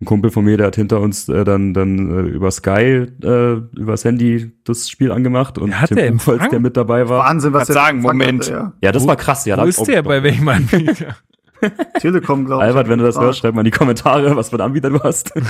Ein 0.00 0.04
Kumpel 0.06 0.30
von 0.30 0.44
mir, 0.44 0.56
der 0.56 0.66
hat 0.66 0.76
hinter 0.76 1.00
uns 1.00 1.28
äh, 1.28 1.44
dann, 1.44 1.74
dann 1.74 2.10
äh, 2.10 2.28
über 2.28 2.50
Sky, 2.50 3.06
äh, 3.22 3.52
übers 3.78 4.04
Handy 4.04 4.50
das 4.64 4.90
Spiel 4.90 5.12
angemacht 5.12 5.58
und 5.58 5.80
Hat 5.80 5.90
der 5.90 6.10
Buchholz, 6.10 6.42
der 6.50 6.58
mit 6.58 6.76
dabei 6.76 7.08
war. 7.08 7.20
Wahnsinn, 7.24 7.52
was 7.52 7.68
Kann 7.68 7.74
sagen, 7.74 8.00
Moment. 8.02 8.42
hatte, 8.46 8.52
ja. 8.52 8.72
Ja, 8.82 8.92
das 8.92 9.04
Wo- 9.04 9.08
war 9.08 9.16
krass. 9.16 9.44
Ja, 9.46 9.54
da 9.56 9.62
Wo 9.62 9.68
ist 9.68 9.86
der 9.86 10.02
bei 10.02 10.22
welchem 10.22 10.48
Anbieter? 10.48 11.16
Telekom, 12.00 12.44
glaube 12.46 12.62
ich. 12.62 12.68
Albert, 12.68 12.88
wenn 12.88 12.98
du 12.98 13.04
das 13.04 13.18
hörst, 13.18 13.38
schreib 13.40 13.54
mal 13.54 13.60
in 13.60 13.66
die 13.66 13.70
Kommentare, 13.70 14.34
was 14.36 14.50
für 14.50 14.56
ein 14.56 14.60
Anbieter 14.62 14.90
du 14.90 15.00
hast. 15.02 15.32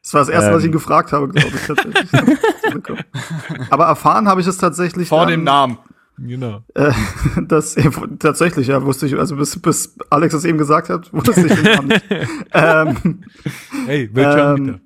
Das 0.00 0.14
war 0.14 0.20
das 0.22 0.28
erste, 0.30 0.52
was 0.52 0.58
ich 0.60 0.64
Ähm. 0.64 0.70
ihn 0.70 0.72
gefragt 0.72 1.12
habe, 1.12 1.28
glaube 1.28 1.48
ich. 1.54 1.66
Tatsächlich. 1.66 2.10
Telekom. 2.62 2.96
Aber 3.68 3.86
erfahren 3.86 4.26
habe 4.28 4.40
ich 4.40 4.46
es 4.46 4.56
tatsächlich. 4.56 5.08
Vor 5.08 5.20
dann, 5.22 5.28
dem 5.30 5.44
Namen. 5.44 5.78
genau. 6.18 6.62
Äh, 6.74 6.92
das 7.46 7.76
tatsächlich, 8.18 8.68
ja, 8.68 8.82
wusste 8.84 9.06
ich, 9.06 9.18
also 9.18 9.36
bis, 9.36 9.60
bis 9.60 9.96
Alex 10.08 10.32
das 10.32 10.44
eben 10.46 10.56
gesagt 10.56 10.88
hat, 10.88 11.12
wusste 11.12 11.32
ich 11.46 11.52
den 11.54 11.62
Namen 11.64 11.88
nicht. 11.88 12.04
ähm, 12.54 13.24
Hey, 13.86 14.08
welcher 14.14 14.38
Ähm, 14.38 14.54
Anbieter? 14.56 14.80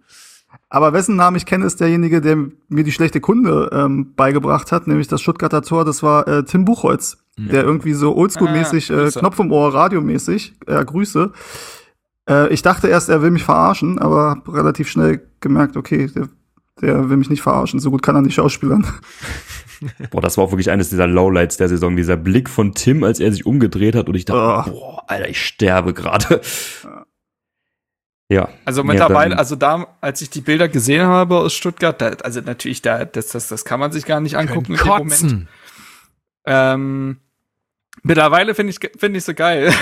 Aber 0.72 0.94
wessen 0.94 1.16
Namen 1.16 1.36
ich 1.36 1.44
kenne, 1.44 1.66
ist 1.66 1.80
derjenige, 1.80 2.22
der 2.22 2.36
mir 2.68 2.82
die 2.82 2.92
schlechte 2.92 3.20
Kunde 3.20 3.68
ähm, 3.74 4.14
beigebracht 4.16 4.72
hat, 4.72 4.86
nämlich 4.86 5.06
das 5.06 5.20
Stuttgarter 5.20 5.60
Tor, 5.60 5.84
das 5.84 6.02
war 6.02 6.26
äh, 6.26 6.44
Tim 6.44 6.64
Buchholz, 6.64 7.18
der 7.36 7.62
irgendwie 7.64 7.92
so 7.92 8.16
oldschool-mäßig, 8.16 8.90
Ah, 8.90 9.06
äh. 9.06 9.10
Knopf 9.10 9.38
im 9.38 9.52
Ohr, 9.52 9.74
radiomäßig, 9.74 10.54
äh, 10.66 10.82
Grüße. 10.82 11.30
Äh, 12.28 12.48
ich 12.54 12.62
dachte 12.62 12.88
erst, 12.88 13.10
er 13.10 13.20
will 13.20 13.30
mich 13.30 13.44
verarschen, 13.44 13.98
aber 13.98 14.30
hab 14.30 14.52
relativ 14.52 14.88
schnell 14.88 15.20
gemerkt, 15.40 15.76
okay, 15.76 16.06
der, 16.06 16.28
der 16.80 17.10
will 17.10 17.18
mich 17.18 17.28
nicht 17.28 17.42
verarschen, 17.42 17.78
so 17.78 17.90
gut 17.90 18.02
kann 18.02 18.14
er 18.16 18.22
nicht 18.22 18.34
schauspielern. 18.34 18.86
Boah, 20.10 20.22
das 20.22 20.38
war 20.38 20.44
auch 20.44 20.52
wirklich 20.52 20.70
eines 20.70 20.88
dieser 20.90 21.06
Lowlights 21.06 21.58
der 21.58 21.68
Saison. 21.68 21.96
Dieser 21.96 22.16
Blick 22.16 22.48
von 22.48 22.72
Tim, 22.72 23.02
als 23.04 23.20
er 23.20 23.30
sich 23.32 23.44
umgedreht 23.44 23.94
hat 23.96 24.08
und 24.08 24.14
ich 24.14 24.24
dachte, 24.24 24.70
Oh. 24.70 24.72
boah, 24.72 25.04
Alter, 25.08 25.28
ich 25.28 25.44
sterbe 25.44 25.92
gerade. 25.92 26.40
Ja. 28.32 28.48
Also 28.64 28.82
mittlerweile, 28.84 29.38
also 29.38 29.56
da, 29.56 29.86
als 30.00 30.22
ich 30.22 30.30
die 30.30 30.40
Bilder 30.40 30.68
gesehen 30.68 31.02
habe 31.06 31.36
aus 31.38 31.52
Stuttgart, 31.54 32.00
da, 32.00 32.08
also 32.22 32.40
natürlich, 32.40 32.82
da, 32.82 33.04
das, 33.04 33.28
das, 33.28 33.48
das 33.48 33.64
kann 33.64 33.78
man 33.78 33.92
sich 33.92 34.06
gar 34.06 34.20
nicht 34.20 34.36
angucken. 34.36 34.72
in 34.72 34.78
dem 34.78 34.86
Moment. 34.86 35.10
Kotzen. 35.10 35.48
Ähm, 36.46 37.18
mittlerweile 38.02 38.54
finde 38.54 38.70
ich, 38.72 38.80
finde 38.98 39.18
ich 39.18 39.24
so 39.24 39.34
geil. 39.34 39.72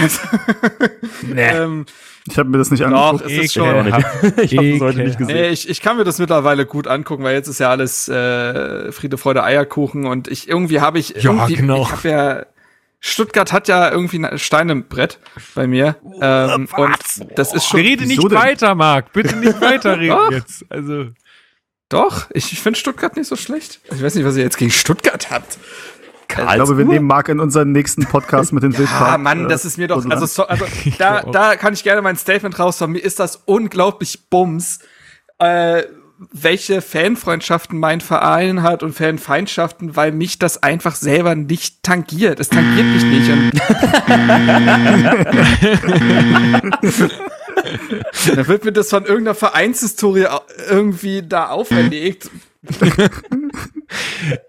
ähm, 1.37 1.87
Ich 2.27 2.39
habe 2.39 2.49
mir 2.51 2.59
das 2.59 2.71
nicht 2.71 2.83
doch, 2.83 2.87
angeguckt. 2.91 3.31
es 3.31 3.45
ist 3.45 3.55
schon. 3.55 3.87
ich 4.43 4.57
habe 4.57 4.73
das 4.73 4.81
heute 4.81 4.99
nicht 5.05 5.19
gesehen. 5.19 5.35
Nee, 5.37 5.49
ich, 5.49 5.69
ich 5.69 5.81
kann 5.81 5.97
mir 5.97 6.05
das 6.05 6.19
mittlerweile 6.19 6.67
gut 6.67 6.87
angucken, 6.87 7.23
weil 7.23 7.35
jetzt 7.35 7.49
ist 7.49 7.61
ja 7.61 7.71
alles 7.71 8.09
äh, 8.09 8.93
Friede, 8.93 9.17
Freude, 9.17 9.43
Eierkuchen 9.45 10.07
und 10.07 10.29
ich 10.29 10.49
irgendwie 10.49 10.81
habe 10.81 10.99
ich 10.99 11.11
Ja, 11.11 11.33
irgendwie, 11.33 11.55
genau. 11.57 11.83
ich 11.83 11.93
habe 11.93 12.09
ja 12.09 12.47
Stuttgart 13.01 13.53
hat 13.53 13.67
ja 13.67 13.91
irgendwie 13.91 14.25
ein 14.25 14.39
Stein 14.39 14.69
im 14.69 14.85
Brett 14.87 15.19
bei 15.55 15.67
mir 15.67 15.97
ähm, 16.21 16.69
und 16.77 16.99
das 17.35 17.55
ist 17.55 17.67
schon 17.67 17.81
Rede 17.81 18.07
nicht 18.07 18.23
weiter, 18.31 18.75
Marc. 18.75 19.13
Bitte 19.13 19.37
nicht 19.37 19.59
weiterreden 19.61 20.17
Doch. 20.17 20.31
jetzt. 20.31 20.65
Also. 20.69 21.07
doch. 21.89 22.27
Ich, 22.33 22.53
ich 22.53 22.61
finde 22.61 22.79
Stuttgart 22.79 23.17
nicht 23.17 23.27
so 23.27 23.37
schlecht. 23.37 23.81
Ich 23.91 24.03
weiß 24.03 24.15
nicht, 24.15 24.25
was 24.27 24.37
ihr 24.37 24.43
jetzt 24.43 24.59
gegen 24.59 24.71
Stuttgart 24.71 25.31
habt. 25.31 25.59
Ich 26.29 26.37
glaube, 26.37 26.79
wir 26.79 26.85
nehmen 26.85 27.07
Marc 27.07 27.29
in 27.29 27.41
unseren 27.41 27.73
nächsten 27.73 28.05
Podcast 28.07 28.53
mit 28.53 28.63
den 28.63 28.75
Ah, 28.75 28.79
Wildpark. 28.79 29.21
Mann, 29.21 29.47
äh, 29.47 29.49
das 29.49 29.65
ist 29.65 29.79
mir 29.79 29.89
doch, 29.89 30.05
also, 30.09 30.27
so, 30.27 30.47
also 30.47 30.65
da, 30.99 31.23
da 31.23 31.57
kann 31.57 31.73
ich 31.73 31.83
gerne 31.83 32.03
mein 32.03 32.17
Statement 32.17 32.57
raushauen. 32.59 32.93
Mir 32.93 33.01
ist 33.01 33.19
das 33.19 33.43
unglaublich 33.47 34.29
bums, 34.29 34.79
äh, 35.39 35.83
welche 36.33 36.83
Fanfreundschaften 36.83 37.79
mein 37.79 38.03
Verein 38.03 38.63
hat 38.63 38.83
und 38.83 38.93
Fanfeindschaften, 38.93 39.97
weil 39.97 40.13
mich 40.13 40.39
das 40.39 40.63
einfach 40.63 40.95
selber 40.95 41.35
nicht 41.35 41.83
tangiert. 41.83 42.41
Es 42.41 42.51
tangiert 42.51 42.87
mich 42.87 43.05
nicht. 43.05 43.31
Dann 48.37 48.47
wird 48.49 48.65
mir 48.65 48.73
das 48.73 48.91
von 48.91 49.05
irgendeiner 49.05 49.35
Vereinshistorie 49.35 50.27
irgendwie 50.69 51.23
da 51.23 51.49
auferlegt. 51.49 52.31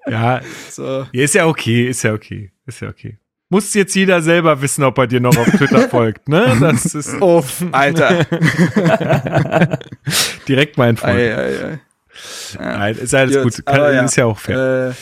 Ja, 0.08 0.42
So. 0.70 1.08
ja, 1.12 1.24
ist 1.24 1.34
ja 1.34 1.48
okay, 1.48 1.88
ist 1.88 2.04
ja 2.04 2.14
okay, 2.14 2.52
ist 2.68 2.82
ja 2.82 2.90
okay. 2.90 3.18
Muss 3.50 3.74
jetzt 3.74 3.96
jeder 3.96 4.22
selber 4.22 4.62
wissen, 4.62 4.84
ob 4.84 4.98
er 5.00 5.08
dir 5.08 5.20
noch 5.20 5.36
auf 5.36 5.48
Twitter 5.50 5.90
folgt, 5.90 6.30
ne? 6.30 6.56
Das 6.60 6.86
ist 6.94 7.20
Uff, 7.22 7.64
Alter. 7.72 8.28
Direkt 10.52 10.78
mein 10.78 10.98
Freund. 10.98 11.18
Ei, 11.18 11.36
ei, 11.36 11.66
ei. 11.66 11.80
Nein, 12.60 12.98
ist 12.98 13.16
alles 13.16 13.42
Gut, 13.42 13.56
gut. 13.56 13.66
Kann, 13.66 13.94
ja. 13.94 14.04
Ist 14.04 14.18
ja 14.18 14.26
auch 14.26 14.38
fair. 14.38 14.90
Äh, 14.90 14.94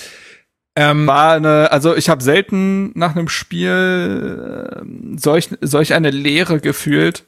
ähm, 0.75 1.07
war 1.07 1.33
eine, 1.33 1.71
also 1.71 1.95
ich 1.95 2.07
habe 2.07 2.23
selten 2.23 2.91
nach 2.97 3.15
einem 3.15 3.27
Spiel 3.27 4.77
ähm, 4.79 5.17
solch, 5.17 5.49
solch 5.61 5.93
eine 5.93 6.11
Leere 6.11 6.59
gefühlt 6.59 7.25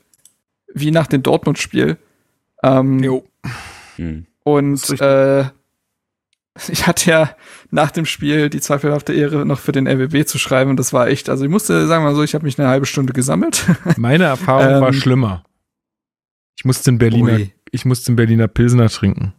wie 0.74 0.92
nach 0.92 1.08
dem 1.08 1.24
Dortmund-Spiel. 1.24 1.98
Ähm, 2.64 3.00
jo. 3.04 3.26
Hm. 3.98 4.26
Und 4.44 5.02
äh, 5.02 5.42
ich 6.70 6.88
hatte 6.88 7.10
ja 7.10 7.36
nach 7.72 7.92
dem 7.92 8.06
Spiel 8.06 8.50
die 8.50 8.62
zweifelhafte 8.62 9.14
Ehre, 9.14 9.46
noch 9.46 9.60
für 9.60 9.72
den 9.72 9.88
RBB 9.88 10.28
zu 10.28 10.38
schreiben 10.38 10.70
und 10.70 10.78
das 10.78 10.94
war 10.94 11.08
echt, 11.08 11.28
also 11.28 11.44
ich 11.44 11.50
musste 11.50 11.88
sagen 11.88 12.04
mal 12.04 12.16
so, 12.16 12.24
ich 12.24 12.36
habe 12.36 12.46
mich 12.46 12.60
eine 12.60 12.70
halbe 12.70 12.86
Stunde 12.86 13.14
gesammelt. 13.14 13.66
Meine 13.98 14.26
Erfahrung 14.26 14.76
Ähm, 14.76 14.82
war 14.82 14.94
schlimmer. 14.94 15.44
Ich 16.58 16.66
musste 16.66 16.92
einen 16.92 17.00
Berliner, 17.00 17.34
Ui. 17.34 17.54
Ich 17.72 17.86
musste 17.86 18.10
einen 18.10 18.16
Berliner 18.18 18.48
Pilsner 18.48 18.90
trinken. 18.90 19.34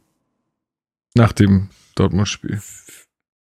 Nach 1.14 1.32
dem 1.32 1.68
Dortmund-Spiel. 1.94 2.60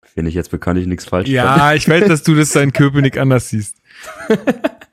Finde 0.02 0.28
ich 0.28 0.34
jetzt 0.34 0.50
bekanntlich 0.50 0.86
nichts 0.88 1.04
falsch. 1.06 1.28
Ja, 1.28 1.72
ich 1.74 1.88
weiß, 1.88 2.08
dass 2.08 2.22
du 2.24 2.34
das 2.34 2.54
in 2.56 2.72
Köpenick 2.72 3.16
anders 3.16 3.48
siehst. 3.48 3.76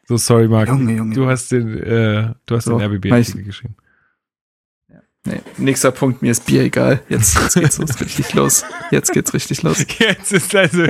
So, 0.05 0.17
sorry, 0.17 0.47
Marc. 0.47 0.67
Junge, 0.69 0.93
Junge. 0.93 1.15
Du 1.15 1.27
hast 1.27 1.51
den, 1.51 1.75
äh, 1.81 2.33
du 2.45 2.55
hast 2.55 2.65
So, 2.65 2.77
den 2.77 2.85
RBB 2.93 3.05
ich- 3.05 3.45
geschrieben. 3.45 3.75
Nee, 5.25 5.41
nächster 5.57 5.91
Punkt, 5.91 6.21
mir 6.21 6.31
ist 6.31 6.45
Bier 6.45 6.61
egal. 6.61 7.01
Jetzt, 7.09 7.35
jetzt 7.35 7.55
geht's 7.55 7.77
los, 7.79 7.99
richtig 7.99 8.33
los. 8.33 8.63
Jetzt 8.91 9.11
geht's 9.11 9.33
richtig 9.33 9.61
los. 9.61 9.85
Jetzt 9.99 10.31
ist 10.31 10.55
also, 10.55 10.83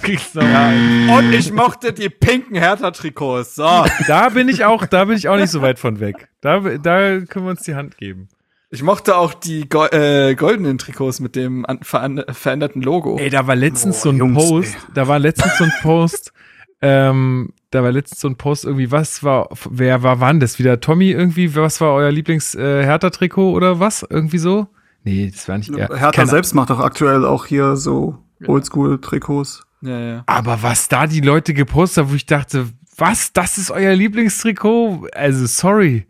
kriegst. 0.00 0.34
Und 0.34 1.32
ich 1.34 1.52
mochte 1.52 1.92
die 1.92 2.08
pinken 2.08 2.56
Hertha-Trikots. 2.56 3.56
So. 3.56 3.84
Da 4.06 4.30
bin 4.30 4.48
ich 4.48 4.64
auch, 4.64 4.86
da 4.86 5.04
bin 5.04 5.18
ich 5.18 5.28
auch 5.28 5.36
nicht 5.36 5.50
so 5.50 5.60
weit 5.60 5.78
von 5.78 6.00
weg. 6.00 6.28
Da, 6.40 6.60
da 6.60 7.20
können 7.20 7.44
wir 7.44 7.50
uns 7.50 7.64
die 7.64 7.74
Hand 7.74 7.98
geben. 7.98 8.28
Ich 8.70 8.82
mochte 8.82 9.16
auch 9.16 9.32
die 9.32 9.68
go 9.68 9.84
äh, 9.86 10.34
goldenen 10.34 10.78
Trikots 10.78 11.20
mit 11.20 11.36
dem 11.36 11.64
veränderten 11.82 12.82
Logo. 12.82 13.16
Ey, 13.18 13.30
da 13.30 13.46
war 13.46 13.54
letztens 13.54 13.96
Boah, 13.98 14.02
so 14.02 14.08
ein 14.10 14.16
Jungs, 14.16 14.34
Post, 14.48 14.74
ey. 14.74 14.92
da 14.94 15.08
war 15.08 15.18
letztens 15.18 15.56
so 15.58 15.64
ein 15.64 15.72
Post, 15.82 16.32
ähm, 16.82 17.52
da 17.70 17.82
war 17.84 17.92
letztens 17.92 18.20
so 18.20 18.28
ein 18.28 18.36
Post 18.36 18.64
irgendwie, 18.64 18.90
was 18.90 19.22
war, 19.22 19.48
wer 19.70 20.02
war 20.02 20.18
wann 20.20 20.40
das 20.40 20.58
wieder? 20.58 20.80
Tommy 20.80 21.10
irgendwie, 21.10 21.54
was 21.54 21.80
war 21.80 21.92
euer 21.94 22.10
Lieblings 22.10 22.54
äh, 22.56 22.82
Hertha-Trikot 22.84 23.52
oder 23.52 23.78
was? 23.78 24.04
Irgendwie 24.08 24.38
so? 24.38 24.66
Nee, 25.04 25.30
das 25.32 25.48
war 25.48 25.58
nicht 25.58 25.70
er. 25.70 25.88
Hertha 25.88 26.10
Keine- 26.10 26.30
selbst 26.30 26.54
macht 26.54 26.70
doch 26.70 26.80
aktuell 26.80 27.24
auch 27.24 27.46
hier 27.46 27.76
so 27.76 28.18
Oldschool-Trikots. 28.46 29.62
Ja, 29.82 30.00
ja. 30.00 30.22
Aber 30.26 30.62
was 30.62 30.88
da 30.88 31.06
die 31.06 31.20
Leute 31.20 31.54
gepostet 31.54 32.04
haben, 32.04 32.10
wo 32.10 32.16
ich 32.16 32.26
dachte, 32.26 32.66
was, 32.96 33.32
das 33.32 33.58
ist 33.58 33.70
euer 33.70 33.94
Lieblingstrikot? 33.94 35.06
Also, 35.14 35.46
sorry. 35.46 36.06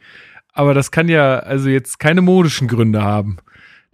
Aber 0.56 0.72
das 0.74 0.90
kann 0.90 1.08
ja 1.08 1.38
also 1.40 1.68
jetzt 1.68 1.98
keine 1.98 2.22
modischen 2.22 2.66
Gründe 2.68 3.02
haben. 3.02 3.36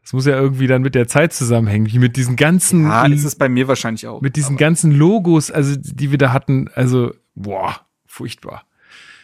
Das 0.02 0.12
muss 0.12 0.26
ja 0.26 0.34
irgendwie 0.40 0.66
dann 0.66 0.82
mit 0.82 0.94
der 0.94 1.06
Zeit 1.06 1.32
zusammenhängen, 1.32 1.86
wie 1.92 1.98
mit 1.98 2.16
diesen 2.16 2.36
ganzen, 2.36 2.84
Ja, 2.84 3.06
ist 3.06 3.24
es 3.24 3.36
bei 3.36 3.48
mir 3.48 3.68
wahrscheinlich 3.68 4.06
auch. 4.06 4.20
mit 4.20 4.36
diesen 4.36 4.50
Aber- 4.56 4.58
ganzen 4.64 4.92
Logos, 4.92 5.50
also 5.50 5.76
die 5.78 6.10
wir 6.10 6.18
da 6.18 6.32
hatten, 6.32 6.68
also, 6.74 7.12
boah, 7.34 7.76
furchtbar. 8.06 8.64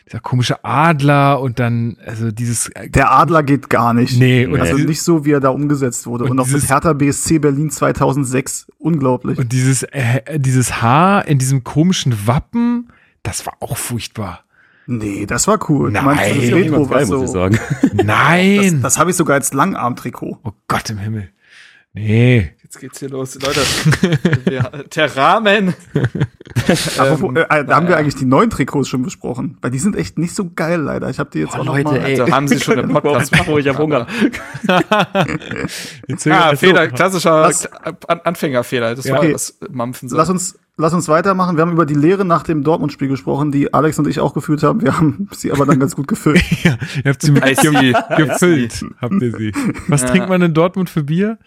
Dieser 0.06 0.20
komische 0.20 0.64
Adler 0.64 1.40
und 1.40 1.58
dann, 1.58 1.96
also 2.06 2.30
dieses, 2.30 2.68
äh, 2.70 2.88
Der 2.88 3.12
Adler 3.12 3.42
geht 3.42 3.68
gar 3.68 3.92
nicht. 3.92 4.18
nee, 4.18 4.46
und, 4.46 4.58
Also 4.60 4.76
nicht 4.78 5.02
so, 5.02 5.24
wie 5.26 5.32
er 5.32 5.40
da 5.40 5.50
umgesetzt 5.50 6.06
wurde. 6.06 6.24
Und 6.24 6.30
Und, 6.30 6.40
auch 6.40 6.44
dieses- 6.44 6.62
mit 6.62 6.70
Hertha 6.70 6.92
BSC 6.94 7.38
Berlin 7.38 7.70
2006. 7.70 8.66
Unglaublich. 8.78 9.38
und 9.38 9.52
dieses, 9.52 9.82
äh, 9.82 10.38
dieses 10.38 10.80
Haar 10.80 11.26
in 11.28 11.38
diesem 11.38 11.62
komischen 11.64 12.26
Wappen, 12.26 12.88
das 13.22 13.44
war 13.46 13.54
auch 13.60 13.76
furchtbar. 13.76 14.44
Nee, 14.90 15.26
das 15.26 15.46
war 15.46 15.58
cool. 15.70 15.90
Nein. 15.90 16.02
du 16.02 16.06
meinst 16.08 16.22
das 16.36 16.48
Ja, 16.48 16.56
Retro, 16.56 16.86
Geil, 16.86 17.00
was 17.02 17.08
muss 17.10 17.20
ich 17.22 17.26
so, 17.28 17.32
sagen. 17.34 17.58
das, 17.82 18.06
Nein! 18.06 18.80
das 18.82 18.98
habe 18.98 19.10
ich 19.10 19.16
sogar 19.16 19.34
als 19.34 19.52
Langarm-Trikot. 19.52 20.38
oh 20.42 20.52
Gott 20.66 20.88
im 20.88 20.96
Himmel. 20.96 21.28
Nee. 21.92 22.52
Jetzt 22.62 22.80
geht's 22.80 22.98
hier 22.98 23.08
los, 23.10 23.34
Leute. 23.34 23.60
Rahmen. 25.16 25.74
Apropos, 26.98 27.34
äh, 27.36 27.64
da 27.64 27.76
haben 27.76 27.88
wir 27.88 27.96
eigentlich 27.96 28.14
die 28.16 28.24
neuen 28.24 28.48
Trikots 28.50 28.88
schon 28.88 29.02
besprochen, 29.02 29.58
weil 29.60 29.70
die 29.70 29.78
sind 29.78 29.94
echt 29.96 30.18
nicht 30.18 30.34
so 30.34 30.50
geil 30.54 30.80
leider. 30.80 31.08
Ich 31.10 31.18
habe 31.18 31.30
die 31.30 31.40
jetzt 31.40 31.54
auch 31.54 31.64
noch 31.64 31.78
mal. 31.82 32.00
Also 32.00 32.30
haben 32.30 32.48
sie 32.48 32.58
schon 32.60 32.78
im 32.78 32.88
Podcast 32.90 33.32
Oh, 33.46 33.58
ich 33.58 33.68
hab 33.68 33.78
Hunger. 33.78 34.06
Ah, 36.30 36.56
Fehler, 36.56 36.88
klassischer 36.88 37.42
Lass- 37.42 37.66
An 37.72 38.20
Anfängerfehler. 38.24 38.94
Das 38.94 39.04
Ja. 39.06 39.14
war 39.14 39.20
Okay. 39.20 39.32
das 39.32 39.58
Mampfen. 39.70 40.08
Lass 40.12 40.28
uns, 40.30 40.58
lass 40.78 40.94
uns 40.94 41.08
weitermachen. 41.08 41.56
Wir 41.56 41.62
haben 41.62 41.72
über 41.72 41.84
die 41.84 41.94
Lehre 41.94 42.24
nach 42.24 42.42
dem 42.44 42.62
Dortmund-Spiel 42.64 43.08
gesprochen, 43.08 43.52
die 43.52 43.74
Alex 43.74 43.98
und 43.98 44.08
ich 44.08 44.20
auch 44.20 44.32
geführt 44.32 44.62
haben. 44.62 44.80
Wir 44.80 44.96
haben 44.96 45.28
sie 45.32 45.52
aber 45.52 45.66
dann 45.66 45.78
ganz 45.78 45.94
gut 45.94 46.08
gefüllt. 46.08 46.42
ja, 46.64 46.78
ihr 47.04 47.10
habt 47.10 47.20
sie 47.22 47.32
mit 47.32 47.42
Eis 47.42 47.58
sie. 47.60 47.92
gefüllt, 48.16 48.84
habt 49.00 49.20
ihr 49.22 49.36
sie. 49.36 49.52
Was 49.88 50.02
Ja. 50.02 50.08
trinkt 50.08 50.28
man 50.30 50.40
in 50.40 50.54
Dortmund 50.54 50.88
für 50.88 51.02
Bier? 51.02 51.38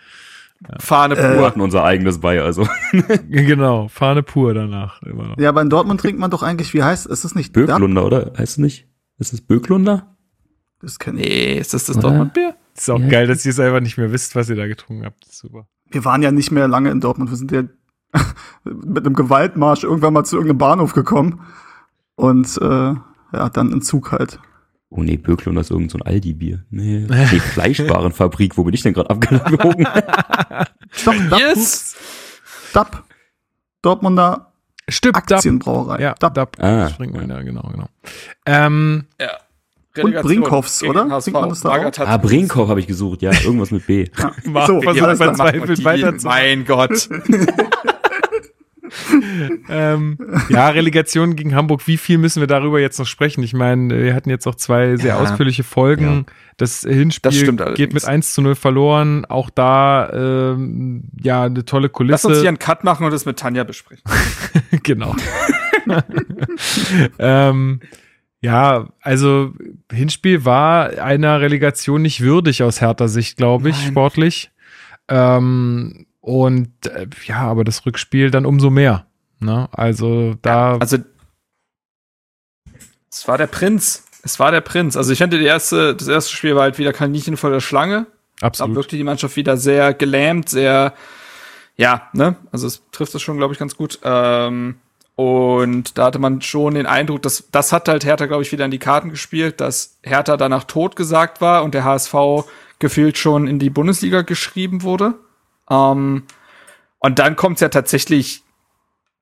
Fahne 0.80 1.16
Äh, 1.18 1.24
Wir 1.32 1.35
pur. 1.38 1.45
hatten 1.48 1.61
unser 1.61 1.84
eigenes 1.84 2.19
bei, 2.19 2.40
also. 2.40 2.68
Genau, 3.30 3.88
Fahne 3.88 4.22
pur 4.22 4.53
danach. 4.53 5.01
Immer 5.01 5.30
noch. 5.30 5.38
ja, 5.40 5.50
aber 5.50 5.61
in 5.64 5.69
Dortmund 5.72 6.00
trinkt 6.01 6.19
man 6.19 6.30
doch 6.30 6.43
eigentlich, 6.43 6.74
wie 6.76 6.84
heißt 6.84 7.08
ist 7.08 7.24
es 7.24 7.34
nicht? 7.34 7.56
Dab? 7.58 7.66
Böklunder, 7.66 8.06
oder? 8.06 8.34
Heißt 8.38 8.53
es 8.53 8.58
nicht? 8.60 8.88
Ist 9.18 9.34
es 9.34 9.42
Böklunder? 9.42 10.16
Das 10.80 11.00
kenn 11.00 11.18
ich. 11.18 11.26
Nee, 11.26 11.58
ist 11.58 11.74
das 11.74 11.85
das? 11.85 11.98
Dortmund-Bier? 11.98 12.56
ist 12.76 12.90
auch 12.90 13.00
Ja. 13.00 13.08
geil, 13.08 13.27
dass 13.27 13.45
ihr 13.45 13.53
selber 13.53 13.82
nicht 13.82 13.98
mehr 13.98 14.11
wisst, 14.11 14.35
was 14.35 14.50
ihr 14.50 14.56
da 14.56 14.68
getrunken 14.68 15.06
habt. 15.06 15.26
Super. 15.32 15.68
Wir 15.90 16.06
waren 16.06 16.22
ja 16.22 16.32
nicht 16.32 16.51
mehr 16.51 16.68
lange 16.68 16.90
in 16.92 17.01
Dortmund. 17.01 17.30
Wir 17.32 17.38
sind 17.38 17.51
ja 17.51 17.64
mit 18.64 19.06
einem 19.06 19.16
Gewaltmarsch 19.16 19.84
irgendwann 19.84 20.14
mal 20.14 20.24
zu 20.24 20.36
irgendeinem 20.36 20.58
Bahnhof 20.58 20.94
gekommen. 20.94 21.42
Und 22.16 22.58
äh, 22.62 22.66
ja, 22.66 23.50
dann 23.52 23.72
in 23.72 23.82
Zug 23.82 24.12
halt. 24.12 24.40
Oh 24.90 25.02
nee, 25.02 25.18
Böklunder 25.18 25.62
ist 25.62 25.72
irgend 25.72 25.92
so 25.92 25.98
ein 25.98 26.02
Aldi-Bier. 26.02 26.66
Nee, 26.70 27.06
nee 27.10 27.40
Fleischwarenfabrik, 27.40 28.58
wo 28.58 28.64
bin 28.64 28.74
ich 28.74 28.84
denn 28.84 28.94
gerade 28.94 29.10
abgebogen? 29.10 29.88
Stopp, 30.92 31.16
Dab, 31.30 31.40
Yes! 31.40 31.96
Dab. 32.74 33.04
Dortmunder 33.82 34.52
Stimmt, 34.90 35.16
Aktienbrauerei. 35.16 36.02
Ja, 36.02 36.14
Dab. 36.20 36.34
Dab. 36.34 36.58
Ah. 36.60 36.90
Ja, 36.90 37.42
genau, 37.42 37.70
genau. 37.70 37.86
Ähm, 38.46 39.06
Ja. 39.20 39.38
Und 40.02 40.16
Brinkhoffs, 40.22 40.84
oder? 40.84 41.10
HSV. 41.10 41.32
Man 41.34 41.50
das 41.50 41.62
da 41.62 41.92
ah, 42.06 42.18
Brinkhoff 42.18 42.70
habe 42.70 42.80
ich 42.80 42.88
gesucht, 42.88 43.22
ja, 43.22 43.32
irgendwas 43.32 43.72
mit 43.72 43.86
B. 43.88 44.08
Ja. 44.18 44.66
So, 44.66 44.80
Die- 44.80 44.86
weiter 45.84 46.18
zu 46.18 46.28
Mein 46.28 46.66
Gott. 46.66 47.10
ähm, 49.70 50.18
ja, 50.50 50.70
Relegation 50.70 51.36
gegen 51.36 51.56
Hamburg. 51.56 51.88
Wie 51.88 51.98
viel 51.98 52.18
müssen 52.18 52.40
wir 52.40 52.48
darüber 52.48 52.80
jetzt 52.80 53.00
noch 53.00 53.06
sprechen? 53.08 53.44
Ich 53.44 53.53
meine, 53.53 54.03
wir 54.03 54.14
hatten 54.14 54.30
jetzt 54.30 54.48
auch 54.48 54.56
zwei 54.56 54.95
sehr 54.98 55.16
Ja. 55.16 55.20
ausführliche 55.20 55.64
Folgen. 55.64 56.26
Das 56.58 56.82
Hinspiel 56.82 57.53
Das 57.56 57.76
geht 57.76 57.94
mit 57.94 58.06
1 58.06 58.34
zu 58.34 58.42
0 58.42 58.56
verloren. 58.56 59.26
Auch 59.26 59.50
da, 59.50 60.53
ähm, 60.53 61.03
ja, 61.22 61.44
eine 61.44 61.66
tolle 61.66 61.88
Lass 61.88 62.26
uns 62.26 62.34
hier 62.34 62.36
Kulisse. 62.36 62.48
einen 62.48 62.60
Cut 62.60 62.84
machen 62.84 63.06
und 63.06 63.11
das 63.11 63.26
mit 63.26 63.40
Tanja 63.40 63.64
besprechen. 63.64 64.03
genau. 64.84 65.16
ähm, 67.20 67.80
ja, 68.42 68.88
also 69.02 69.53
Hinspiel 69.92 70.45
war 70.45 70.90
einer 71.00 71.42
Relegation 71.42 72.02
nicht 72.02 72.22
würdig 72.22 72.64
aus 72.64 72.82
härter 72.82 73.08
Sicht, 73.08 73.38
glaube 73.38 73.70
ich, 73.70 73.78
Nein. 73.82 73.92
sportlich. 73.92 74.52
Ähm, 75.08 76.06
und 76.22 76.72
äh, 76.85 77.08
ja, 77.25 77.40
aber 77.40 77.64
das 77.64 77.85
Rückspiel 77.85 78.32
dann 78.32 78.45
umso 78.45 78.69
mehr. 78.69 79.08
Ne? 79.40 79.67
Also 79.72 80.35
da 80.41 80.77
Also, 80.77 80.98
es 83.11 83.27
war 83.27 83.38
der 83.38 83.48
Prinz. 83.48 84.06
Es 84.24 84.40
war 84.40 84.51
der 84.51 84.61
Prinz. 84.61 84.95
Also 84.95 85.11
ich 85.11 85.17
finde, 85.17 85.40
die 85.40 85.45
erste, 85.45 85.95
das 85.95 86.08
erste 86.08 86.32
Spiel 86.35 86.56
war 86.56 86.64
halt 86.64 86.77
wieder 86.77 86.93
Kaninchen 86.93 87.38
vor 87.38 87.50
der 87.50 87.59
Schlange. 87.59 88.06
Da 88.40 88.48
absolut. 88.48 88.75
wirkte 88.75 88.95
die 88.95 89.03
Mannschaft 89.03 89.35
wieder 89.35 89.58
sehr 89.58 89.93
gelähmt, 89.93 90.50
sehr, 90.50 90.93
ja, 91.75 92.09
ne? 92.14 92.35
Also 92.51 92.67
es 92.67 92.83
trifft 92.91 93.14
es 93.16 93.22
schon, 93.22 93.38
glaube 93.38 93.53
ich, 93.53 93.59
ganz 93.59 93.75
gut. 93.75 94.00
Ähm, 94.03 94.75
und 95.16 95.98
da 95.98 96.06
hatte 96.06 96.19
man 96.19 96.41
schon 96.41 96.75
den 96.75 96.85
Eindruck, 96.85 97.22
dass 97.24 97.50
das 97.51 97.74
hat 97.74 97.88
halt 97.88 98.06
Hertha, 98.06 98.27
glaube 98.27 98.43
ich, 98.43 98.51
wieder 98.51 98.66
in 98.66 98.72
die 98.72 98.80
Karten 98.80 99.09
gespielt, 99.09 99.59
dass 99.59 100.00
Hertha 100.03 100.38
danach 100.38 100.64
tot 100.64 100.95
gesagt 100.95 101.41
war 101.41 101.64
und 101.64 101.74
der 101.74 101.83
HSV 101.83 102.14
gefühlt 102.80 103.17
schon 103.17 103.48
in 103.48 103.59
die 103.59 103.69
Bundesliga 103.69 104.22
geschrieben 104.22 104.83
wurde. 104.83 105.16
Ähm, 105.72 106.24
und 107.00 107.19
dann 107.19 107.35
kommt 107.35 107.56
es 107.56 107.61
ja 107.61 107.69
tatsächlich 107.69 108.43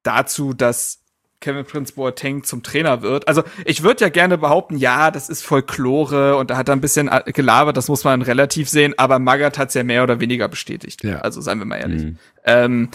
dazu, 0.04 0.54
dass 0.54 1.00
Kevin 1.42 1.64
Prince 1.64 1.94
Boateng 1.94 2.44
zum 2.44 2.64
Trainer 2.64 3.02
wird. 3.02 3.28
Also 3.30 3.44
ich 3.64 3.84
würde 3.84 4.04
ja 4.04 4.10
gerne 4.10 4.38
behaupten, 4.38 4.76
ja, 4.76 5.10
das 5.10 5.30
ist 5.30 5.42
Folklore 5.42 6.36
und 6.36 6.50
da 6.50 6.58
hat 6.58 6.68
er 6.68 6.76
ein 6.76 6.82
bisschen 6.82 7.10
gelabert, 7.28 7.78
das 7.78 7.88
muss 7.88 8.04
man 8.04 8.22
relativ 8.22 8.68
sehen, 8.68 8.94
aber 8.98 9.20
Magath 9.20 9.58
hat's 9.58 9.74
ja 9.74 9.84
mehr 9.84 10.04
oder 10.04 10.20
weniger 10.20 10.50
bestätigt. 10.50 11.04
Ja. 11.04 11.20
Also 11.20 11.40
seien 11.40 11.60
wir 11.60 11.66
mal 11.66 11.78
ehrlich. 11.78 12.04
Mhm. 12.04 12.18
Ähm, 12.44 12.90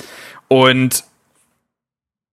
und 0.49 1.05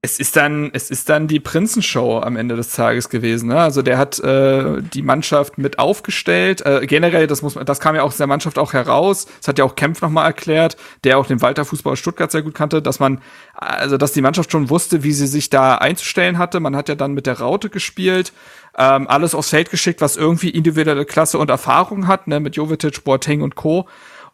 es 0.04 0.20
ist 0.20 0.36
dann, 0.36 0.72
es 0.74 0.90
ist 0.90 1.10
dann 1.10 1.28
die 1.28 1.40
Prinzenshow 1.40 2.22
am 2.22 2.36
Ende 2.36 2.56
des 2.56 2.74
Tages 2.74 3.10
gewesen. 3.10 3.50
Ne? 3.50 3.60
Also 3.60 3.84
der 3.84 4.00
hat 4.00 4.20
äh, 4.20 4.82
die 4.82 5.04
Mannschaft 5.04 5.60
mit 5.60 5.78
aufgestellt. 5.78 6.66
Äh, 6.66 6.88
generell, 6.88 7.28
das 7.28 7.44
muss 7.44 7.54
man, 7.54 7.68
das 7.68 7.80
kam 7.80 7.94
ja 7.94 8.02
auch 8.02 8.08
aus 8.08 8.18
der 8.18 8.26
Mannschaft 8.26 8.58
auch 8.58 8.74
heraus. 8.74 9.28
Das 9.40 9.48
hat 9.48 9.60
ja 9.60 9.66
auch 9.66 9.76
Kempf 9.76 10.02
nochmal 10.02 10.26
erklärt, 10.26 10.76
der 11.04 11.20
auch 11.20 11.28
den 11.28 11.44
Walter 11.44 11.66
Fußball 11.66 11.96
Stuttgart 11.98 12.32
sehr 12.32 12.42
gut 12.42 12.56
kannte, 12.56 12.82
dass 12.82 13.00
man, 13.00 13.22
also 13.54 13.98
dass 13.98 14.12
die 14.12 14.24
Mannschaft 14.24 14.52
schon 14.52 14.72
wusste, 14.72 15.04
wie 15.04 15.12
sie 15.12 15.28
sich 15.28 15.52
da 15.52 15.76
einzustellen 15.76 16.40
hatte. 16.40 16.60
Man 16.60 16.76
hat 16.76 16.90
ja 16.90 16.96
dann 16.96 17.14
mit 17.14 17.28
der 17.28 17.40
Raute 17.40 17.70
gespielt, 17.70 18.34
ähm, 18.80 19.08
alles 19.08 19.36
aufs 19.36 19.50
Feld 19.50 19.70
geschickt, 19.70 20.02
was 20.02 20.18
irgendwie 20.18 20.50
individuelle 20.50 21.06
Klasse 21.06 21.38
und 21.38 21.52
Erfahrung 21.52 22.08
hat, 22.08 22.26
ne, 22.26 22.40
mit 22.40 22.56
Jovetic, 22.56 23.04
Boateng 23.04 23.44
und 23.44 23.54
Co. 23.54 23.88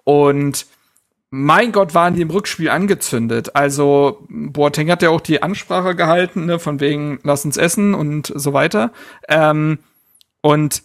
Und 0.06 0.66
mein 1.30 1.72
Gott, 1.72 1.94
waren 1.94 2.14
die 2.14 2.22
im 2.22 2.30
Rückspiel 2.30 2.70
angezündet. 2.70 3.56
Also 3.56 4.26
Boateng 4.30 4.90
hat 4.90 5.02
ja 5.02 5.10
auch 5.10 5.22
die 5.22 5.44
Ansprache 5.44 5.96
gehalten, 5.96 6.46
ne, 6.46 6.60
von 6.60 6.80
wegen 6.80 7.20
lass 7.24 7.44
uns 7.44 7.58
essen 7.58 7.94
und 7.94 8.32
so 8.34 8.54
weiter. 8.54 8.94
Ähm, 9.28 9.80
und 10.42 10.84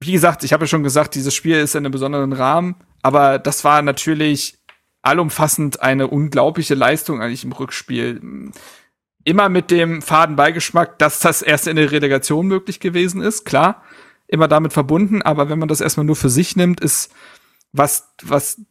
wie 0.00 0.12
gesagt, 0.12 0.44
ich 0.44 0.52
habe 0.54 0.64
ja 0.64 0.68
schon 0.68 0.82
gesagt, 0.82 1.14
dieses 1.14 1.34
Spiel 1.34 1.58
ist 1.58 1.74
in 1.74 1.84
einem 1.84 1.92
besonderen 1.92 2.32
Rahmen, 2.32 2.74
aber 3.02 3.38
das 3.38 3.64
war 3.64 3.82
natürlich 3.82 4.58
allumfassend 5.02 5.82
eine 5.82 6.06
unglaubliche 6.08 6.74
Leistung 6.74 7.20
eigentlich 7.20 7.44
im 7.44 7.52
Rückspiel. 7.52 8.52
Immer 9.24 9.50
mit 9.50 9.70
dem 9.70 10.00
faden 10.00 10.36
Beigeschmack, 10.36 10.98
dass 10.98 11.20
das 11.20 11.42
erst 11.42 11.66
in 11.66 11.76
der 11.76 11.92
Relegation 11.92 12.46
möglich 12.46 12.80
gewesen 12.80 13.20
ist, 13.20 13.44
klar, 13.44 13.82
immer 14.26 14.48
damit 14.48 14.72
verbunden, 14.72 15.20
aber 15.20 15.50
wenn 15.50 15.58
man 15.58 15.68
das 15.68 15.82
erstmal 15.82 16.06
nur 16.06 16.16
für 16.16 16.30
sich 16.30 16.56
nimmt, 16.56 16.80
ist 16.80 17.12
was, 17.72 18.08
was 18.22 18.62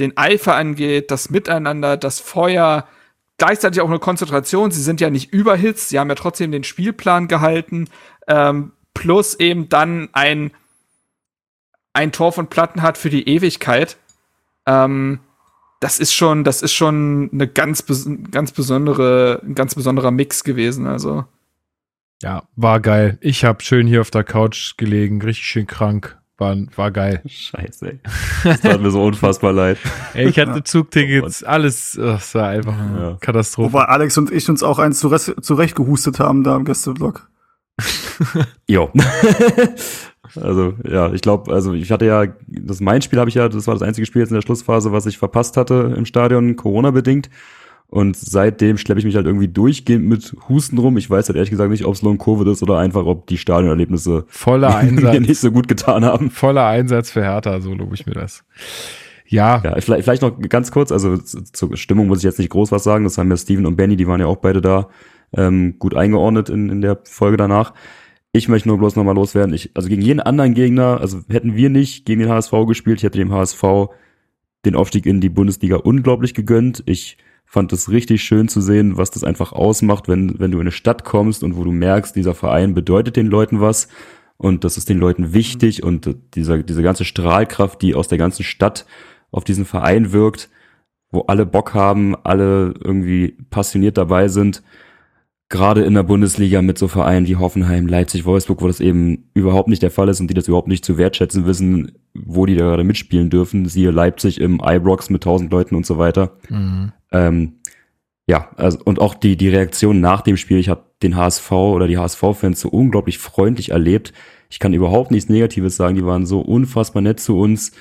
den 0.00 0.16
Eifer 0.16 0.54
angeht, 0.54 1.10
das 1.10 1.30
Miteinander, 1.30 1.96
das 1.96 2.20
Feuer, 2.20 2.86
gleichzeitig 3.38 3.80
auch 3.80 3.88
eine 3.88 3.98
Konzentration. 3.98 4.70
Sie 4.70 4.82
sind 4.82 5.00
ja 5.00 5.10
nicht 5.10 5.32
überhitzt, 5.32 5.88
sie 5.88 5.98
haben 5.98 6.08
ja 6.08 6.14
trotzdem 6.14 6.52
den 6.52 6.64
Spielplan 6.64 7.28
gehalten, 7.28 7.88
ähm, 8.26 8.72
plus 8.94 9.34
eben 9.34 9.68
dann 9.68 10.08
ein, 10.12 10.50
ein 11.92 12.12
Tor 12.12 12.32
von 12.32 12.48
Plattenhardt 12.48 12.98
für 12.98 13.10
die 13.10 13.28
Ewigkeit. 13.28 13.96
Ähm, 14.66 15.20
das 15.80 16.00
ist 16.00 16.12
schon, 16.12 16.42
das 16.42 16.62
ist 16.62 16.72
schon 16.72 17.30
eine 17.32 17.46
ganz, 17.46 17.84
ganz 18.30 18.52
besondere, 18.52 19.40
ein 19.44 19.54
ganz 19.54 19.74
besonderer 19.74 20.10
Mix 20.10 20.42
gewesen. 20.42 20.86
Also 20.86 21.24
Ja, 22.22 22.42
war 22.56 22.80
geil. 22.80 23.18
Ich 23.20 23.44
habe 23.44 23.62
schön 23.62 23.86
hier 23.86 24.00
auf 24.00 24.10
der 24.10 24.24
Couch 24.24 24.76
gelegen, 24.76 25.22
richtig 25.22 25.46
schön 25.46 25.66
krank. 25.66 26.18
War, 26.38 26.56
war 26.76 26.90
geil. 26.92 27.20
Scheiße, 27.26 27.86
ey. 27.90 28.00
Das 28.44 28.60
tat 28.60 28.80
mir 28.80 28.92
so 28.92 29.02
unfassbar 29.02 29.52
leid. 29.52 29.76
Ey, 30.14 30.28
ich 30.28 30.38
hatte 30.38 30.62
Zugtickets, 30.62 31.42
alles, 31.42 31.98
ach, 32.00 32.18
es 32.20 32.34
war 32.34 32.48
einfach 32.48 32.78
eine 32.78 33.00
Ja. 33.00 33.16
Katastrophe. 33.20 33.72
Wobei 33.72 33.84
Alex 33.86 34.16
und 34.18 34.30
ich 34.30 34.48
uns 34.48 34.62
auch 34.62 34.78
eins 34.78 35.00
zurecht, 35.00 35.34
zurecht 35.44 35.74
gehustet 35.74 36.20
haben 36.20 36.44
da 36.44 36.56
im 36.56 36.64
Gästeblock. 36.64 37.28
Jo. 38.68 38.90
also, 40.34 40.74
ja, 40.84 41.12
ich 41.12 41.22
glaube, 41.22 41.52
also 41.52 41.72
ich 41.72 41.90
hatte 41.92 42.04
ja, 42.06 42.24
das 42.48 42.80
mein 42.80 43.02
Spiel 43.02 43.18
habe 43.18 43.30
ich 43.30 43.36
ja, 43.36 43.48
das 43.48 43.66
war 43.66 43.74
das 43.74 43.82
einzige 43.82 44.06
Spiel 44.06 44.20
jetzt 44.20 44.30
in 44.30 44.34
der 44.34 44.42
Schlussphase, 44.42 44.92
was 44.92 45.06
ich 45.06 45.18
verpasst 45.18 45.56
hatte 45.56 45.94
im 45.96 46.04
Stadion, 46.04 46.56
Corona-bedingt. 46.56 47.30
Und 47.90 48.16
seitdem 48.16 48.76
schleppe 48.76 48.98
ich 48.98 49.06
mich 49.06 49.16
halt 49.16 49.24
irgendwie 49.24 49.48
durchgehend 49.48 50.06
mit 50.06 50.36
Husten 50.48 50.76
rum. 50.76 50.98
Ich 50.98 51.08
weiß 51.08 51.28
halt 51.28 51.36
ehrlich 51.36 51.50
gesagt 51.50 51.70
nicht, 51.70 51.86
ob 51.86 51.94
es 51.94 52.02
Long 52.02 52.18
Covid 52.18 52.46
ist 52.48 52.62
oder 52.62 52.78
einfach, 52.78 53.06
ob 53.06 53.26
die 53.26 53.38
Stadionerlebnisse 53.38 54.24
Voller 54.28 54.68
mir 54.68 54.76
Einsatz. 54.76 55.20
nicht 55.20 55.38
so 55.40 55.50
gut 55.50 55.68
getan 55.68 56.04
haben. 56.04 56.30
Voller 56.30 56.66
Einsatz 56.66 57.10
für 57.10 57.22
Hertha, 57.22 57.60
so 57.60 57.72
lobe 57.72 57.94
ich 57.94 58.04
mir 58.04 58.12
das. 58.12 58.44
Ja, 59.26 59.62
Ja, 59.64 59.80
vielleicht, 59.80 60.04
vielleicht 60.04 60.22
noch 60.22 60.38
ganz 60.48 60.70
kurz, 60.70 60.92
also 60.92 61.16
zur 61.16 61.76
Stimmung 61.76 62.08
muss 62.08 62.18
ich 62.18 62.24
jetzt 62.24 62.38
nicht 62.38 62.50
groß 62.50 62.72
was 62.72 62.84
sagen. 62.84 63.04
Das 63.04 63.16
haben 63.16 63.30
ja 63.30 63.36
Steven 63.38 63.64
und 63.64 63.76
Benny, 63.76 63.96
die 63.96 64.06
waren 64.06 64.20
ja 64.20 64.26
auch 64.26 64.36
beide 64.36 64.60
da, 64.60 64.88
ähm, 65.34 65.78
gut 65.78 65.94
eingeordnet 65.94 66.50
in, 66.50 66.68
in 66.68 66.80
der 66.82 66.98
Folge 67.04 67.38
danach. 67.38 67.72
Ich 68.32 68.48
möchte 68.48 68.68
nur 68.68 68.78
bloß 68.78 68.96
nochmal 68.96 69.14
loswerden. 69.14 69.54
Ich, 69.54 69.70
also 69.74 69.88
gegen 69.88 70.02
jeden 70.02 70.20
anderen 70.20 70.52
Gegner, 70.52 71.00
also 71.00 71.20
hätten 71.30 71.56
wir 71.56 71.70
nicht 71.70 72.04
gegen 72.04 72.20
den 72.20 72.28
HSV 72.28 72.52
gespielt, 72.66 72.98
ich 72.98 73.04
hätte 73.04 73.18
dem 73.18 73.32
HSV 73.32 73.62
den 74.64 74.76
Aufstieg 74.76 75.06
in 75.06 75.20
die 75.22 75.30
Bundesliga 75.30 75.76
unglaublich 75.76 76.34
gegönnt. 76.34 76.82
Ich 76.86 77.16
fand 77.48 77.72
es 77.72 77.90
richtig 77.90 78.22
schön 78.22 78.48
zu 78.48 78.60
sehen, 78.60 78.98
was 78.98 79.10
das 79.10 79.24
einfach 79.24 79.52
ausmacht, 79.52 80.06
wenn, 80.06 80.38
wenn 80.38 80.50
du 80.50 80.58
in 80.58 80.62
eine 80.62 80.70
Stadt 80.70 81.04
kommst 81.04 81.42
und 81.42 81.56
wo 81.56 81.64
du 81.64 81.72
merkst, 81.72 82.14
dieser 82.14 82.34
Verein 82.34 82.74
bedeutet 82.74 83.16
den 83.16 83.26
Leuten 83.26 83.60
was 83.60 83.88
und 84.36 84.64
das 84.64 84.76
ist 84.76 84.88
den 84.88 84.98
Leuten 84.98 85.32
wichtig 85.32 85.82
und 85.82 86.14
dieser, 86.34 86.62
diese 86.62 86.82
ganze 86.82 87.06
Strahlkraft, 87.06 87.80
die 87.80 87.94
aus 87.94 88.06
der 88.06 88.18
ganzen 88.18 88.44
Stadt 88.44 88.84
auf 89.30 89.44
diesen 89.44 89.64
Verein 89.64 90.12
wirkt, 90.12 90.50
wo 91.10 91.22
alle 91.22 91.46
Bock 91.46 91.72
haben, 91.72 92.14
alle 92.22 92.74
irgendwie 92.84 93.36
passioniert 93.50 93.96
dabei 93.96 94.28
sind, 94.28 94.62
gerade 95.48 95.82
in 95.82 95.94
der 95.94 96.02
Bundesliga 96.02 96.60
mit 96.60 96.76
so 96.76 96.88
Vereinen 96.88 97.26
wie 97.26 97.36
Hoffenheim, 97.36 97.86
Leipzig, 97.86 98.24
Wolfsburg, 98.26 98.60
wo 98.60 98.66
das 98.66 98.80
eben 98.80 99.30
überhaupt 99.32 99.68
nicht 99.68 99.82
der 99.82 99.90
Fall 99.90 100.08
ist 100.08 100.20
und 100.20 100.28
die 100.28 100.34
das 100.34 100.48
überhaupt 100.48 100.68
nicht 100.68 100.84
zu 100.84 100.98
wertschätzen 100.98 101.46
wissen, 101.46 101.92
wo 102.14 102.44
die 102.44 102.54
da 102.54 102.64
gerade 102.64 102.84
mitspielen 102.84 103.30
dürfen. 103.30 103.66
Siehe 103.66 103.90
Leipzig 103.90 104.40
im 104.40 104.60
Ibrox 104.62 105.08
mit 105.08 105.22
tausend 105.22 105.50
Leuten 105.50 105.74
und 105.74 105.86
so 105.86 105.96
weiter. 105.96 106.36
Mhm. 106.50 106.92
Ähm, 107.12 107.52
ja, 108.26 108.50
also, 108.56 108.78
und 108.84 109.00
auch 109.00 109.14
die, 109.14 109.38
die 109.38 109.48
Reaktion 109.48 110.00
nach 110.00 110.20
dem 110.20 110.36
Spiel. 110.36 110.58
Ich 110.58 110.68
habe 110.68 110.84
den 111.02 111.16
HSV 111.16 111.50
oder 111.50 111.86
die 111.86 111.96
HSV-Fans 111.96 112.60
so 112.60 112.68
unglaublich 112.68 113.16
freundlich 113.16 113.70
erlebt. 113.70 114.12
Ich 114.50 114.58
kann 114.58 114.74
überhaupt 114.74 115.10
nichts 115.10 115.30
Negatives 115.30 115.76
sagen. 115.76 115.94
Die 115.94 116.04
waren 116.04 116.26
so 116.26 116.40
unfassbar 116.40 117.00
nett 117.00 117.20
zu 117.20 117.38
uns 117.38 117.72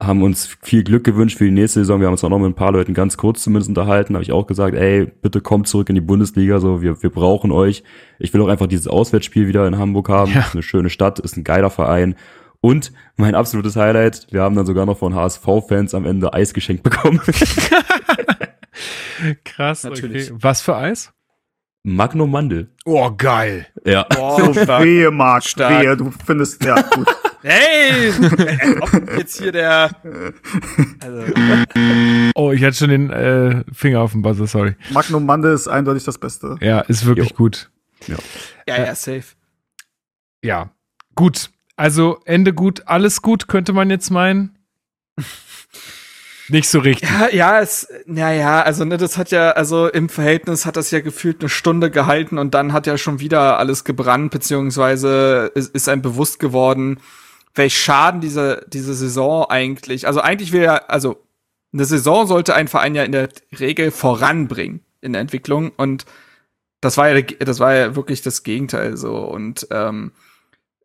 haben 0.00 0.22
uns 0.22 0.56
viel 0.62 0.84
Glück 0.84 1.04
gewünscht 1.04 1.38
für 1.38 1.46
die 1.46 1.50
nächste 1.50 1.80
Saison. 1.80 2.00
Wir 2.00 2.06
haben 2.06 2.12
uns 2.12 2.22
auch 2.22 2.28
noch 2.28 2.38
mit 2.38 2.50
ein 2.50 2.54
paar 2.54 2.72
Leuten 2.72 2.92
ganz 2.92 3.16
kurz 3.16 3.42
zumindest 3.42 3.70
unterhalten. 3.70 4.12
Habe 4.14 4.22
ich 4.22 4.32
auch 4.32 4.46
gesagt, 4.46 4.76
ey, 4.76 5.06
bitte 5.06 5.40
kommt 5.40 5.68
zurück 5.68 5.88
in 5.88 5.94
die 5.94 6.02
Bundesliga. 6.02 6.58
So, 6.58 6.82
wir, 6.82 7.02
wir 7.02 7.08
brauchen 7.10 7.50
euch. 7.50 7.82
Ich 8.18 8.34
will 8.34 8.42
auch 8.42 8.48
einfach 8.48 8.66
dieses 8.66 8.88
Auswärtsspiel 8.88 9.48
wieder 9.48 9.66
in 9.66 9.78
Hamburg 9.78 10.10
haben. 10.10 10.32
Ja. 10.32 10.40
Ist 10.40 10.52
eine 10.54 10.62
schöne 10.62 10.90
Stadt, 10.90 11.18
ist 11.18 11.38
ein 11.38 11.44
geiler 11.44 11.70
Verein. 11.70 12.14
Und 12.60 12.92
mein 13.16 13.34
absolutes 13.34 13.76
Highlight, 13.76 14.26
wir 14.30 14.42
haben 14.42 14.54
dann 14.54 14.66
sogar 14.66 14.84
noch 14.86 14.98
von 14.98 15.14
HSV-Fans 15.14 15.94
am 15.94 16.04
Ende 16.04 16.34
Eis 16.34 16.52
geschenkt 16.52 16.82
bekommen. 16.82 17.20
Krass, 19.44 19.84
Natürlich. 19.84 20.30
okay. 20.30 20.38
Was 20.42 20.60
für 20.60 20.76
Eis? 20.76 21.14
Magnum 21.84 22.30
Mandel. 22.30 22.70
Oh, 22.84 23.10
geil. 23.16 23.66
Ja. 23.84 24.04
Stark. 24.10 24.84
Wehe, 24.84 25.10
Marc, 25.10 25.44
wehe, 25.56 25.96
du 25.96 26.12
findest, 26.24 26.62
ja, 26.64 26.82
gut. 26.82 27.06
Hey! 27.48 28.10
Jetzt 29.18 29.38
hier 29.38 29.52
der. 29.52 29.90
Also, 31.00 31.32
Oh, 32.34 32.50
ich 32.50 32.64
hatte 32.64 32.74
schon 32.76 32.90
den 32.90 33.10
äh, 33.10 33.62
Finger 33.72 34.00
auf 34.00 34.10
dem 34.10 34.22
Buzzer, 34.22 34.48
sorry. 34.48 34.74
Magnum 34.90 35.24
Mande 35.26 35.50
ist 35.50 35.68
eindeutig 35.68 36.02
das 36.02 36.18
Beste. 36.18 36.56
Ja, 36.60 36.80
ist 36.80 37.06
wirklich 37.06 37.30
Jo. 37.30 37.36
gut. 37.36 37.70
ja, 38.08 38.16
ja, 38.66 38.94
safe. 38.96 39.22
Ja, 40.42 40.70
gut. 41.14 41.50
Also 41.76 42.18
Ende 42.24 42.52
gut, 42.52 42.82
alles 42.86 43.22
gut, 43.22 43.46
könnte 43.46 43.72
man 43.72 43.90
jetzt 43.90 44.10
meinen. 44.10 44.58
Nicht 46.48 46.68
so 46.68 46.80
richtig. 46.80 47.08
Ja, 47.08 47.28
ja, 47.30 47.60
es, 47.60 47.86
naja, 48.06 48.62
also 48.62 48.84
ne, 48.84 48.96
das 48.96 49.18
hat 49.18 49.30
ja, 49.30 49.50
also 49.52 49.88
im 49.88 50.08
Verhältnis 50.08 50.64
hat 50.66 50.76
das 50.76 50.90
ja 50.90 51.00
gefühlt 51.00 51.40
eine 51.40 51.48
Stunde 51.48 51.90
gehalten 51.90 52.38
und 52.38 52.54
dann 52.54 52.72
hat 52.72 52.86
ja 52.88 52.98
schon 52.98 53.20
wieder 53.20 53.58
alles 53.58 53.84
gebrannt, 53.84 54.30
beziehungsweise 54.32 55.50
ist, 55.54 55.74
ist 55.74 55.88
einem 55.88 56.02
bewusst 56.02 56.38
geworden, 56.38 56.98
welch 57.56 57.76
Schaden 57.76 58.20
diese, 58.20 58.64
diese 58.68 58.94
Saison 58.94 59.46
eigentlich, 59.48 60.06
also 60.06 60.20
eigentlich 60.20 60.52
will 60.52 60.62
ja, 60.62 60.76
also 60.88 61.22
eine 61.72 61.84
Saison 61.84 62.26
sollte 62.26 62.54
ein 62.54 62.68
Verein 62.68 62.94
ja 62.94 63.02
in 63.02 63.12
der 63.12 63.28
Regel 63.58 63.90
voranbringen 63.90 64.84
in 65.00 65.12
der 65.12 65.22
Entwicklung 65.22 65.72
und 65.76 66.06
das 66.80 66.96
war 66.96 67.08
ja, 67.10 67.20
das 67.22 67.58
war 67.58 67.74
ja 67.74 67.96
wirklich 67.96 68.22
das 68.22 68.42
Gegenteil 68.42 68.96
so 68.96 69.16
und 69.16 69.66
ähm, 69.70 70.12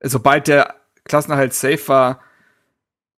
sobald 0.01 0.48
der 0.48 0.75
Klassenerhalt 1.03 1.53
safe 1.53 1.88
war, 1.88 2.19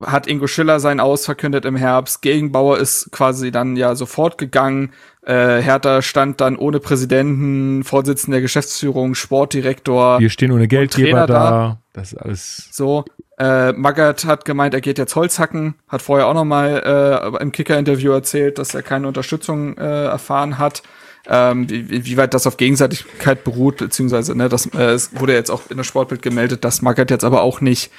hat 0.02 0.28
Ingo 0.28 0.48
Schiller 0.48 0.80
sein 0.80 1.00
Aus 1.00 1.26
verkündet 1.26 1.66
im 1.66 1.76
Herbst. 1.76 2.22
Gegenbauer 2.22 2.78
ist 2.78 3.12
quasi 3.12 3.52
dann 3.52 3.76
ja 3.76 3.96
sofort 3.96 4.38
gegangen. 4.38 4.94
Äh, 5.26 5.62
Hertha 5.62 6.02
stand 6.02 6.42
dann 6.42 6.58
ohne 6.58 6.80
Präsidenten, 6.80 7.84
Vorsitzender 7.84 8.38
der 8.38 8.42
Geschäftsführung, 8.42 9.16
Sportdirektor. 9.16 10.20
Wir 10.20 10.30
stehen 10.30 10.52
ohne 10.52 10.68
Geldgeber 10.68 11.12
Trainer 11.12 11.28
da. 11.28 11.50
da. 11.50 11.78
Das 11.94 12.12
ist 12.12 12.18
alles. 12.20 12.70
So, 12.72 13.06
äh, 13.38 13.72
Magath 13.72 14.26
hat 14.26 14.44
gemeint, 14.46 14.74
er 14.74 14.82
geht 14.82 14.98
jetzt 14.98 15.16
Holz 15.16 15.40
hacken. 15.40 15.76
Hat 15.88 16.02
vorher 16.02 16.28
auch 16.28 16.34
noch 16.34 16.44
mal 16.44 17.32
äh, 17.40 17.42
im 17.42 17.52
Kicker-Interview 17.52 18.12
erzählt, 18.12 18.58
dass 18.58 18.74
er 18.74 18.84
keine 18.84 19.08
Unterstützung 19.08 19.78
äh, 19.78 20.06
erfahren 20.06 20.58
hat. 20.58 20.84
Ähm, 21.26 21.70
wie, 21.70 21.90
wie 21.90 22.06
wie 22.06 22.18
weit 22.18 22.34
das 22.34 22.46
auf 22.46 22.58
Gegenseitigkeit 22.58 23.46
beruht, 23.46 23.78
beziehungsweise, 23.78 24.36
ne, 24.36 24.50
das 24.50 24.66
äh, 24.74 24.92
es 24.92 25.18
wurde 25.18 25.34
jetzt 25.34 25.52
auch 25.52 25.62
in 25.70 25.78
der 25.78 25.86
Sportbild 25.86 26.22
gemeldet, 26.22 26.66
dass 26.66 26.82
Magath 26.82 27.12
jetzt 27.12 27.24
aber 27.24 27.44
auch 27.44 27.62
nicht 27.62 27.92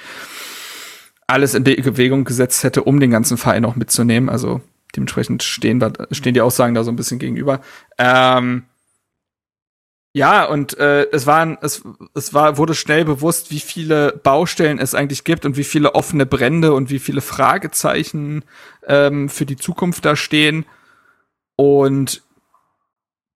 alles 1.25 1.55
in 1.55 1.63
die 1.63 1.75
Bewegung 1.75 2.23
gesetzt 2.23 2.63
hätte, 2.63 2.83
um 2.83 2.99
den 2.99 3.09
ganzen 3.09 3.37
Verein 3.37 3.65
auch 3.65 3.75
mitzunehmen. 3.75 4.29
Also 4.29 4.61
dementsprechend 4.95 5.43
stehen, 5.43 5.83
stehen 6.11 6.33
die 6.33 6.41
Aussagen 6.41 6.73
da 6.73 6.83
so 6.83 6.91
ein 6.91 6.95
bisschen 6.95 7.19
gegenüber. 7.19 7.61
Ähm, 7.97 8.65
ja, 10.15 10.45
und 10.45 10.77
äh, 10.77 11.09
es 11.11 11.27
waren, 11.27 11.57
es, 11.61 11.83
es 12.13 12.33
war, 12.33 12.57
wurde 12.57 12.73
schnell 12.73 13.03
bewusst, 13.03 13.51
wie 13.51 13.59
viele 13.59 14.13
Baustellen 14.23 14.79
es 14.79 14.95
eigentlich 14.95 15.25
gibt 15.25 15.45
und 15.45 15.57
wie 15.57 15.65
viele 15.65 15.93
offene 15.93 16.25
Brände 16.25 16.73
und 16.73 16.89
wie 16.89 16.99
viele 16.99 17.19
Fragezeichen 17.19 18.45
ähm, 18.87 19.27
für 19.27 19.45
die 19.45 19.57
Zukunft 19.57 20.05
da 20.05 20.15
stehen. 20.15 20.65
Und 21.57 22.23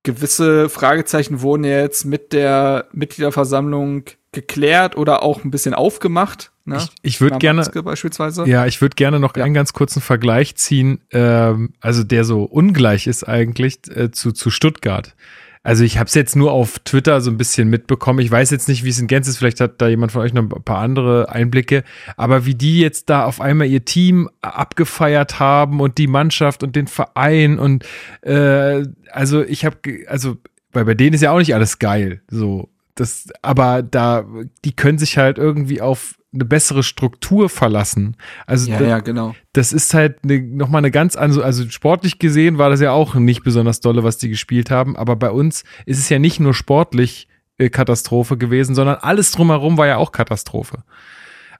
gewisse 0.04 0.70
Fragezeichen 0.70 1.42
wurden 1.42 1.64
ja 1.64 1.80
jetzt 1.80 2.06
mit 2.06 2.34
der 2.34 2.88
Mitgliederversammlung 2.94 4.04
geklärt 4.32 4.96
oder 4.96 5.24
auch 5.24 5.44
ein 5.44 5.52
bisschen 5.52 5.74
aufgemacht. 5.74 6.52
Ne? 6.66 6.78
Ich, 6.78 6.90
ich 7.02 7.22
würde 7.22 7.40
gerne. 7.40 7.64
Beispielsweise. 7.84 8.48
Ja, 8.48 8.66
ich 8.68 8.80
würde 8.82 8.96
gerne 8.96 9.20
noch 9.20 9.36
Ja. 9.36 9.44
einen 9.44 9.56
ganz 9.56 9.74
kurzen 9.74 10.02
Vergleich 10.02 10.56
ziehen, 10.56 11.02
ähm, 11.12 11.74
also 11.82 12.04
der 12.04 12.24
so 12.24 12.44
ungleich 12.44 13.08
ist 13.08 13.24
eigentlich 13.28 13.80
äh, 13.90 14.12
zu, 14.12 14.32
zu 14.32 14.52
Stuttgart. 14.52 15.16
Also 15.62 15.84
ich 15.84 15.98
habe 15.98 16.08
es 16.08 16.14
jetzt 16.14 16.36
nur 16.36 16.52
auf 16.52 16.80
Twitter 16.80 17.20
so 17.20 17.30
ein 17.30 17.38
bisschen 17.38 17.70
mitbekommen. 17.70 18.20
Ich 18.20 18.32
weiß 18.32 18.50
jetzt 18.50 18.70
nicht, 18.70 18.86
wie 18.86 18.90
es 18.90 19.00
in 19.00 19.08
Gänze 19.08 19.30
ist. 19.30 19.38
Vielleicht 19.38 19.60
hat 19.60 19.82
da 19.82 19.88
jemand 19.88 20.12
von 20.14 20.22
euch 20.22 20.34
noch 20.34 20.44
ein 20.44 20.50
paar 20.50 20.80
andere 20.80 21.30
Einblicke. 21.30 21.84
Aber 22.16 22.46
wie 22.46 22.56
die 22.56 22.80
jetzt 22.80 23.10
da 23.10 23.26
auf 23.26 23.42
einmal 23.42 23.68
ihr 23.68 23.84
Team 23.84 24.30
abgefeiert 24.42 25.40
haben 25.40 25.82
und 25.82 25.98
die 25.98 26.08
Mannschaft 26.08 26.64
und 26.64 26.76
den 26.76 26.88
Verein 26.88 27.60
und 27.60 27.86
äh, 28.22 28.84
also 29.12 29.44
ich 29.44 29.66
habe, 29.66 29.78
also 30.08 30.38
weil 30.72 30.86
bei 30.86 30.94
denen 30.94 31.14
ist 31.14 31.22
ja 31.22 31.32
auch 31.32 31.40
nicht 31.40 31.54
alles 31.54 31.80
geil. 31.80 32.22
So 32.30 32.70
das, 32.96 33.28
aber 33.42 33.82
da 33.82 34.26
die 34.66 34.76
können 34.76 34.98
sich 34.98 35.18
halt 35.18 35.38
irgendwie 35.38 35.82
auf 35.82 36.19
eine 36.34 36.46
bessere 36.46 36.84
Struktur 36.84 37.50
verlassen. 37.50 38.16
Also 38.46 38.70
ja, 38.72 38.80
da- 38.80 38.86
ja, 38.88 39.00
genau. 39.00 39.36
das 39.54 39.74
ist 39.74 39.94
halt 39.94 40.26
ne, 40.26 40.40
nochmal 40.40 40.80
eine 40.80 40.92
ganz 40.92 41.16
andere, 41.16 41.44
also 41.44 41.68
sportlich 41.70 42.20
gesehen 42.20 42.58
war 42.58 42.70
das 42.70 42.82
ja 42.82 42.92
auch 42.92 43.16
nicht 43.16 43.44
besonders 43.44 43.80
dolle, 43.80 44.04
was 44.04 44.18
die 44.18 44.30
gespielt 44.30 44.70
haben, 44.70 44.96
aber 44.96 45.16
bei 45.16 45.32
uns 45.32 45.64
ist 45.86 45.98
es 45.98 46.10
ja 46.10 46.20
nicht 46.20 46.40
nur 46.40 46.54
sportlich 46.54 47.28
äh, 47.58 47.70
Katastrophe 47.70 48.38
gewesen, 48.38 48.76
sondern 48.76 48.98
alles 48.98 49.32
drumherum 49.32 49.78
war 49.78 49.88
ja 49.88 49.98
auch 49.98 50.12
Katastrophe. 50.12 50.84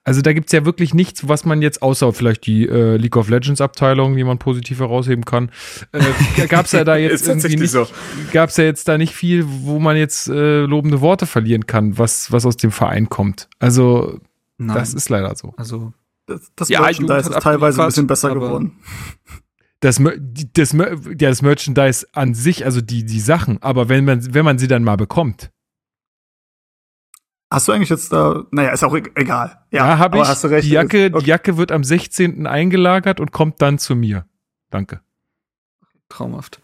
Also 0.06 0.22
da 0.22 0.32
gibt's 0.34 0.54
ja 0.54 0.64
wirklich 0.66 0.94
nichts, 0.94 1.28
was 1.28 1.44
man 1.46 1.62
jetzt, 1.62 1.82
außer 1.82 2.14
vielleicht 2.14 2.46
die 2.48 2.68
äh, 2.68 2.96
League 2.96 3.18
of 3.18 3.28
Legends 3.30 3.60
Abteilung, 3.62 4.16
die 4.16 4.24
man 4.24 4.38
positiv 4.40 4.80
herausheben 4.80 5.26
kann, 5.26 5.52
äh, 5.92 6.48
gab's 6.48 6.72
ja 6.72 6.84
da 6.86 6.96
jetzt 6.98 7.28
irgendwie 7.28 7.58
nicht, 7.58 7.72
so. 7.72 7.86
gab's 8.32 8.56
ja 8.58 8.64
jetzt 8.64 8.88
da 8.88 8.98
nicht 8.98 9.14
viel, 9.14 9.46
wo 9.46 9.78
man 9.78 9.98
jetzt 9.98 10.30
äh, 10.30 10.62
lobende 10.62 11.02
Worte 11.02 11.26
verlieren 11.26 11.68
kann, 11.68 11.98
was, 11.98 12.32
was 12.32 12.46
aus 12.46 12.56
dem 12.56 12.72
Verein 12.72 13.10
kommt. 13.10 13.50
Also 13.60 14.20
Nein. 14.60 14.76
das 14.78 14.94
ist 14.94 15.10
leider 15.10 15.36
so. 15.36 15.54
also 15.58 15.94
Das, 16.28 16.52
das 16.56 16.70
Ja, 16.70 16.82
Merchandise 16.82 17.30
ist 17.30 17.40
teilweise 17.42 17.82
ein 17.82 17.88
bisschen 17.88 18.08
besser 18.08 18.34
geworden. 18.34 18.78
das, 19.80 20.00
das, 20.54 20.76
das 21.16 21.42
Merchandise 21.42 22.06
an 22.14 22.34
sich, 22.36 22.66
also 22.66 22.82
die, 22.82 23.04
die 23.06 23.20
Sachen, 23.20 23.62
aber 23.64 23.90
wenn 23.90 24.06
man, 24.06 24.34
wenn 24.34 24.46
man 24.46 24.60
sie 24.60 24.68
dann 24.68 24.84
mal 24.84 24.98
bekommt. 24.98 25.50
Hast 27.52 27.68
du 27.68 27.72
eigentlich 27.72 27.90
jetzt 27.90 28.14
da, 28.14 28.44
naja, 28.52 28.70
ist 28.72 28.84
auch 28.84 28.96
e- 28.96 29.02
egal. 29.16 29.60
Ja, 29.72 29.88
Ja, 29.88 29.98
habe 29.98 30.18
aber 30.18 30.24
ich. 30.24 30.30
Hast 30.30 30.44
du 30.44 30.50
recht. 30.50 30.68
die, 30.68 30.72
Jacke, 30.74 31.08
Ist- 31.08 31.22
die 31.22 31.26
Jacke 31.26 31.58
wird 31.58 31.72
am 31.72 31.84
16. 31.84 32.46
eingelagert 32.46 33.20
und 33.20 33.32
kommt 33.32 33.60
dann 33.62 33.80
zu 33.80 33.96
mir. 33.96 34.26
Danke. 34.70 35.02
traumhaft. 36.10 36.62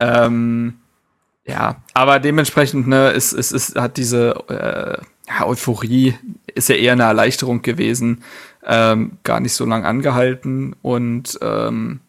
Ähm, 0.00 0.78
ja, 1.46 1.82
aber 1.94 2.18
dementsprechend, 2.18 2.86
ne, 2.86 3.12
es, 3.12 3.32
es, 3.32 3.52
es 3.52 3.74
hat 3.74 3.96
diese 3.98 4.30
äh, 5.28 5.42
Euphorie, 5.42 6.14
ist 6.56 6.68
ja 6.68 6.76
eher 6.76 6.92
eine 6.92 7.04
Erleichterung 7.04 7.62
gewesen, 7.62 8.22
ähm, 8.64 9.18
gar 9.22 9.40
nicht 9.40 9.52
so 9.52 9.64
lang 9.64 9.84
angehalten 9.84 10.74
und 10.82 11.38
ähm, 11.42 12.00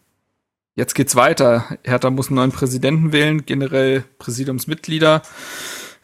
jetzt 0.74 0.94
geht's 0.94 1.16
weiter. 1.16 1.64
Hertha 1.84 2.10
muss 2.10 2.28
einen 2.28 2.36
neuen 2.36 2.52
Präsidenten 2.52 3.12
wählen, 3.12 3.44
generell 3.46 4.04
Präsidiumsmitglieder. 4.18 5.22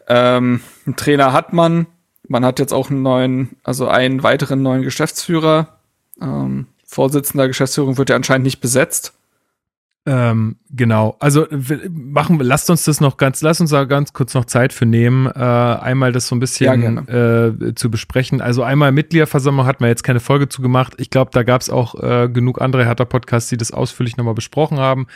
Ähm, 0.09 0.61
einen 0.87 0.97
Trainer 0.97 1.33
hat 1.33 1.53
man. 1.53 1.87
Man 2.29 2.45
hat 2.45 2.59
jetzt 2.59 2.73
auch 2.73 2.91
einen 2.91 3.03
neuen, 3.03 3.57
also 3.65 3.89
einen 3.89 4.23
weiteren 4.23 4.63
neuen 4.63 4.83
Geschäftsführer. 4.83 5.79
Ähm, 6.21 6.67
Vorsitzender 6.87 7.49
Geschäftsführung 7.49 7.99
wird 7.99 8.11
ja 8.11 8.17
anscheinend 8.17 8.45
nicht 8.45 8.61
besetzt. 8.61 9.14
Ähm, 10.07 10.57
genau. 10.71 11.17
Also 11.19 11.47
machen, 11.91 12.39
wir- 12.39 12.45
lasst 12.45 12.69
uns 12.69 12.85
das 12.85 13.01
noch 13.01 13.17
ganz, 13.17 13.41
lasst 13.41 13.63
uns 13.63 13.71
da 13.71 13.85
ganz 13.85 14.13
kurz 14.13 14.35
noch 14.35 14.45
Zeit 14.45 14.75
für 14.75 14.85
nehmen, 14.85 15.27
äh, 15.27 15.31
einmal 15.39 16.13
das 16.13 16.27
so 16.29 16.35
ein 16.35 16.39
Ja, 16.39 16.41
bisschen 16.41 17.09
äh, 17.09 17.75
zu 17.75 17.91
besprechen. 17.91 18.43
Also 18.43 18.63
einmal 18.63 18.93
Mitgliederversammlung 18.93 19.65
hat 19.67 19.81
man 19.81 19.89
jetzt 19.89 20.03
keine 20.05 20.21
Folge 20.21 20.49
zu 20.51 20.61
gemacht. 20.61 20.93
Ich 20.99 21.09
glaube, 21.09 21.31
da 21.33 21.43
gab 21.43 21.63
es 21.63 21.71
auch 21.71 21.95
äh, 22.03 22.29
genug 22.29 22.61
andere 22.61 22.85
Hertha-Podcasts, 22.85 23.49
die 23.49 23.57
das 23.57 23.71
ausführlich 23.73 24.19
nochmal 24.19 24.35
besprochen 24.35 24.79
haben. 24.79 25.07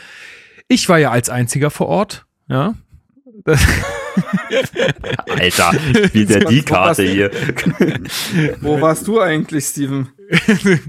Ich 0.67 0.89
war 0.89 0.97
ja 0.97 1.11
als 1.11 1.29
einziger 1.29 1.69
vor 1.69 1.87
Ort, 1.87 2.25
ja. 2.47 2.73
Das 3.45 3.61
Alter, 5.39 5.71
wie 6.13 6.25
der 6.25 6.39
die 6.45 6.61
Karte 6.63 7.03
hier. 7.03 7.31
Wo 8.61 8.81
warst 8.81 9.07
du 9.07 9.19
eigentlich, 9.21 9.65
Steven? 9.65 10.09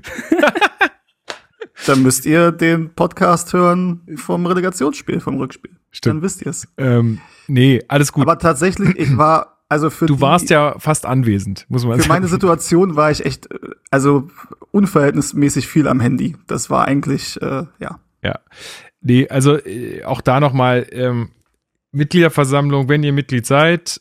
Dann 1.87 2.03
müsst 2.03 2.27
ihr 2.27 2.53
den 2.53 2.95
Podcast 2.95 3.53
hören 3.53 4.03
vom 4.17 4.47
Relegationsspiel, 4.47 5.21
vom 5.21 5.37
Rückspiel. 5.39 5.73
Stimmt. 5.91 6.17
Dann 6.17 6.23
wisst 6.23 6.43
ihr 6.43 6.49
es. 6.49 6.69
ähm, 6.77 7.21
nee, 7.49 7.83
alles 7.89 8.13
gut. 8.13 8.23
Aber 8.23 8.39
tatsächlich, 8.39 8.97
ich 8.97 9.17
war, 9.17 9.59
also 9.69 9.91
für 9.91 10.07
du 10.07 10.17
die, 10.17 10.21
warst 10.21 10.51
ja 10.51 10.79
fast 10.79 11.07
anwesend, 11.07 11.67
muss 11.69 11.85
man 11.85 11.97
für 11.97 12.03
sagen. 12.03 12.13
meine 12.13 12.29
Situation 12.29 12.97
war 12.97 13.11
ich 13.11 13.25
echt, 13.25 13.51
äh, 13.51 13.59
also 13.91 14.29
unverhältnismäßig 14.71 15.67
viel 15.67 15.89
am 15.89 16.01
Handy. 16.01 16.37
Das 16.47 16.71
war 16.71 16.87
eigentlich, 16.87 17.41
äh, 17.43 17.65
ja. 17.79 18.01
Ja. 18.23 18.39
Nee, 19.01 19.29
also 19.29 19.57
äh, 19.57 20.05
auch 20.05 20.21
da 20.21 20.41
nochmal, 20.41 20.87
ähm, 20.93 21.31
Mitgliederversammlung, 21.93 22.89
wenn 22.89 23.03
ihr 23.03 23.13
Mitglied 23.13 23.47
seid, 23.47 24.01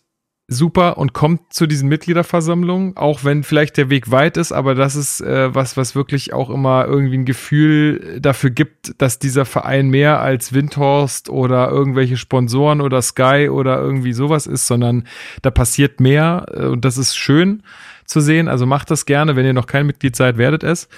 super 0.49 0.97
und 0.97 1.13
kommt 1.13 1.53
zu 1.53 1.67
diesen 1.67 1.87
Mitgliederversammlungen, 1.89 2.97
auch 2.97 3.23
wenn 3.23 3.43
vielleicht 3.43 3.77
der 3.77 3.89
Weg 3.89 4.09
weit 4.09 4.35
ist, 4.35 4.51
aber 4.51 4.73
das 4.73 4.95
ist 4.95 5.21
äh, 5.21 5.53
was, 5.53 5.77
was 5.77 5.95
wirklich 5.95 6.33
auch 6.33 6.49
immer 6.49 6.85
irgendwie 6.85 7.19
ein 7.19 7.25
Gefühl 7.25 8.19
dafür 8.19 8.49
gibt, 8.49 8.99
dass 8.99 9.19
dieser 9.19 9.45
Verein 9.45 9.89
mehr 9.89 10.19
als 10.21 10.51
Windhorst 10.51 11.29
oder 11.29 11.69
irgendwelche 11.69 12.17
Sponsoren 12.17 12.81
oder 12.81 13.01
Sky 13.01 13.47
oder 13.49 13.79
irgendwie 13.79 14.13
sowas 14.13 14.47
ist, 14.47 14.65
sondern 14.65 15.05
da 15.43 15.51
passiert 15.51 15.99
mehr 15.99 16.47
äh, 16.51 16.65
und 16.65 16.83
das 16.83 16.97
ist 16.97 17.15
schön 17.15 17.61
zu 18.05 18.19
sehen. 18.19 18.47
Also 18.47 18.65
macht 18.65 18.89
das 18.89 19.05
gerne, 19.05 19.35
wenn 19.35 19.45
ihr 19.45 19.53
noch 19.53 19.67
kein 19.67 19.85
Mitglied 19.85 20.15
seid, 20.15 20.37
werdet 20.37 20.63
es. 20.63 20.89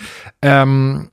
Ähm, 0.41 1.11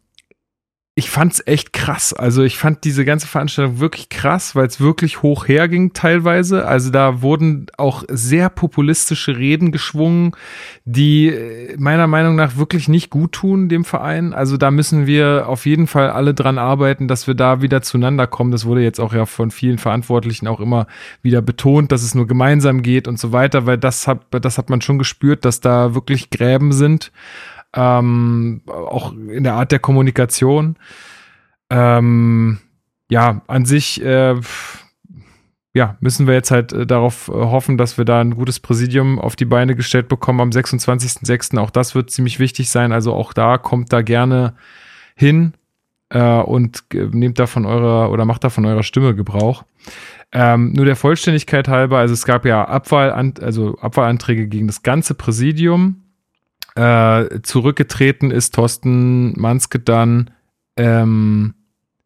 ich 0.98 1.10
fand's 1.10 1.40
echt 1.46 1.72
krass. 1.72 2.12
Also 2.12 2.42
ich 2.42 2.58
fand 2.58 2.82
diese 2.82 3.04
ganze 3.04 3.28
Veranstaltung 3.28 3.78
wirklich 3.78 4.08
krass, 4.08 4.56
weil 4.56 4.66
es 4.66 4.80
wirklich 4.80 5.22
hoch 5.22 5.46
herging 5.46 5.92
teilweise. 5.92 6.66
Also 6.66 6.90
da 6.90 7.22
wurden 7.22 7.66
auch 7.76 8.02
sehr 8.08 8.48
populistische 8.48 9.36
Reden 9.36 9.70
geschwungen, 9.70 10.32
die 10.84 11.28
äh, 11.28 11.76
meiner 11.78 12.08
Meinung 12.08 12.34
nach 12.34 12.56
wirklich 12.56 12.88
nicht 12.88 13.10
gut 13.10 13.30
tun 13.30 13.68
dem 13.68 13.84
Verein. 13.84 14.34
Also 14.34 14.56
da 14.56 14.72
müssen 14.72 15.06
wir 15.06 15.44
auf 15.46 15.66
jeden 15.66 15.86
Fall 15.86 16.10
alle 16.10 16.34
dran 16.34 16.58
arbeiten, 16.58 17.06
dass 17.06 17.28
wir 17.28 17.34
da 17.34 17.62
wieder 17.62 17.80
zueinander 17.80 18.26
kommen. 18.26 18.50
Das 18.50 18.66
wurde 18.66 18.82
jetzt 18.82 18.98
auch 18.98 19.14
ja 19.14 19.24
von 19.24 19.52
vielen 19.52 19.78
Verantwortlichen 19.78 20.48
auch 20.48 20.58
immer 20.58 20.88
wieder 21.22 21.42
betont, 21.42 21.92
dass 21.92 22.02
es 22.02 22.16
nur 22.16 22.26
gemeinsam 22.26 22.82
geht 22.82 23.06
und 23.06 23.20
so 23.20 23.30
weiter, 23.30 23.66
weil 23.66 23.78
das 23.78 24.08
hat, 24.08 24.22
das 24.32 24.58
hat 24.58 24.68
man 24.68 24.80
schon 24.80 24.98
gespürt, 24.98 25.44
dass 25.44 25.60
da 25.60 25.94
wirklich 25.94 26.30
Gräben 26.30 26.72
sind 26.72 27.12
ähm, 27.78 28.62
auch 28.66 29.12
in 29.12 29.44
der 29.44 29.54
Art 29.54 29.70
der 29.70 29.78
Kommunikation. 29.78 30.76
Ähm, 31.70 32.58
ja, 33.08 33.42
an 33.46 33.64
sich, 33.66 34.02
äh, 34.02 34.34
ja, 35.74 35.96
müssen 36.00 36.26
wir 36.26 36.34
jetzt 36.34 36.50
halt 36.50 36.72
äh, 36.72 36.86
darauf 36.86 37.28
äh, 37.28 37.32
hoffen, 37.32 37.78
dass 37.78 37.96
wir 37.96 38.04
da 38.04 38.20
ein 38.20 38.34
gutes 38.34 38.58
Präsidium 38.58 39.20
auf 39.20 39.36
die 39.36 39.44
Beine 39.44 39.76
gestellt 39.76 40.08
bekommen 40.08 40.40
am 40.40 40.50
26.06. 40.50 41.56
Auch 41.58 41.70
das 41.70 41.94
wird 41.94 42.10
ziemlich 42.10 42.40
wichtig 42.40 42.68
sein. 42.68 42.90
Also 42.90 43.14
auch 43.14 43.32
da 43.32 43.58
kommt 43.58 43.92
da 43.92 44.02
gerne 44.02 44.54
hin 45.14 45.52
äh, 46.08 46.40
und 46.40 46.82
nehmt 46.92 47.38
da 47.38 47.46
von 47.46 47.64
eurer 47.64 48.10
oder 48.10 48.24
macht 48.24 48.42
da 48.42 48.50
von 48.50 48.66
eurer 48.66 48.82
Stimme 48.82 49.14
Gebrauch. 49.14 49.62
Ähm, 50.32 50.72
nur 50.72 50.84
der 50.84 50.96
Vollständigkeit 50.96 51.68
halber, 51.68 51.98
also 51.98 52.12
es 52.12 52.26
gab 52.26 52.44
ja 52.44 52.66
Abwahl, 52.66 53.12
also 53.12 53.78
Abwahlanträge 53.78 54.48
gegen 54.48 54.66
das 54.66 54.82
ganze 54.82 55.14
Präsidium. 55.14 56.07
Äh, 56.78 57.42
zurückgetreten 57.42 58.30
ist 58.30 58.54
Thorsten 58.54 59.32
Manske 59.36 59.80
dann 59.80 60.30
ähm, 60.76 61.54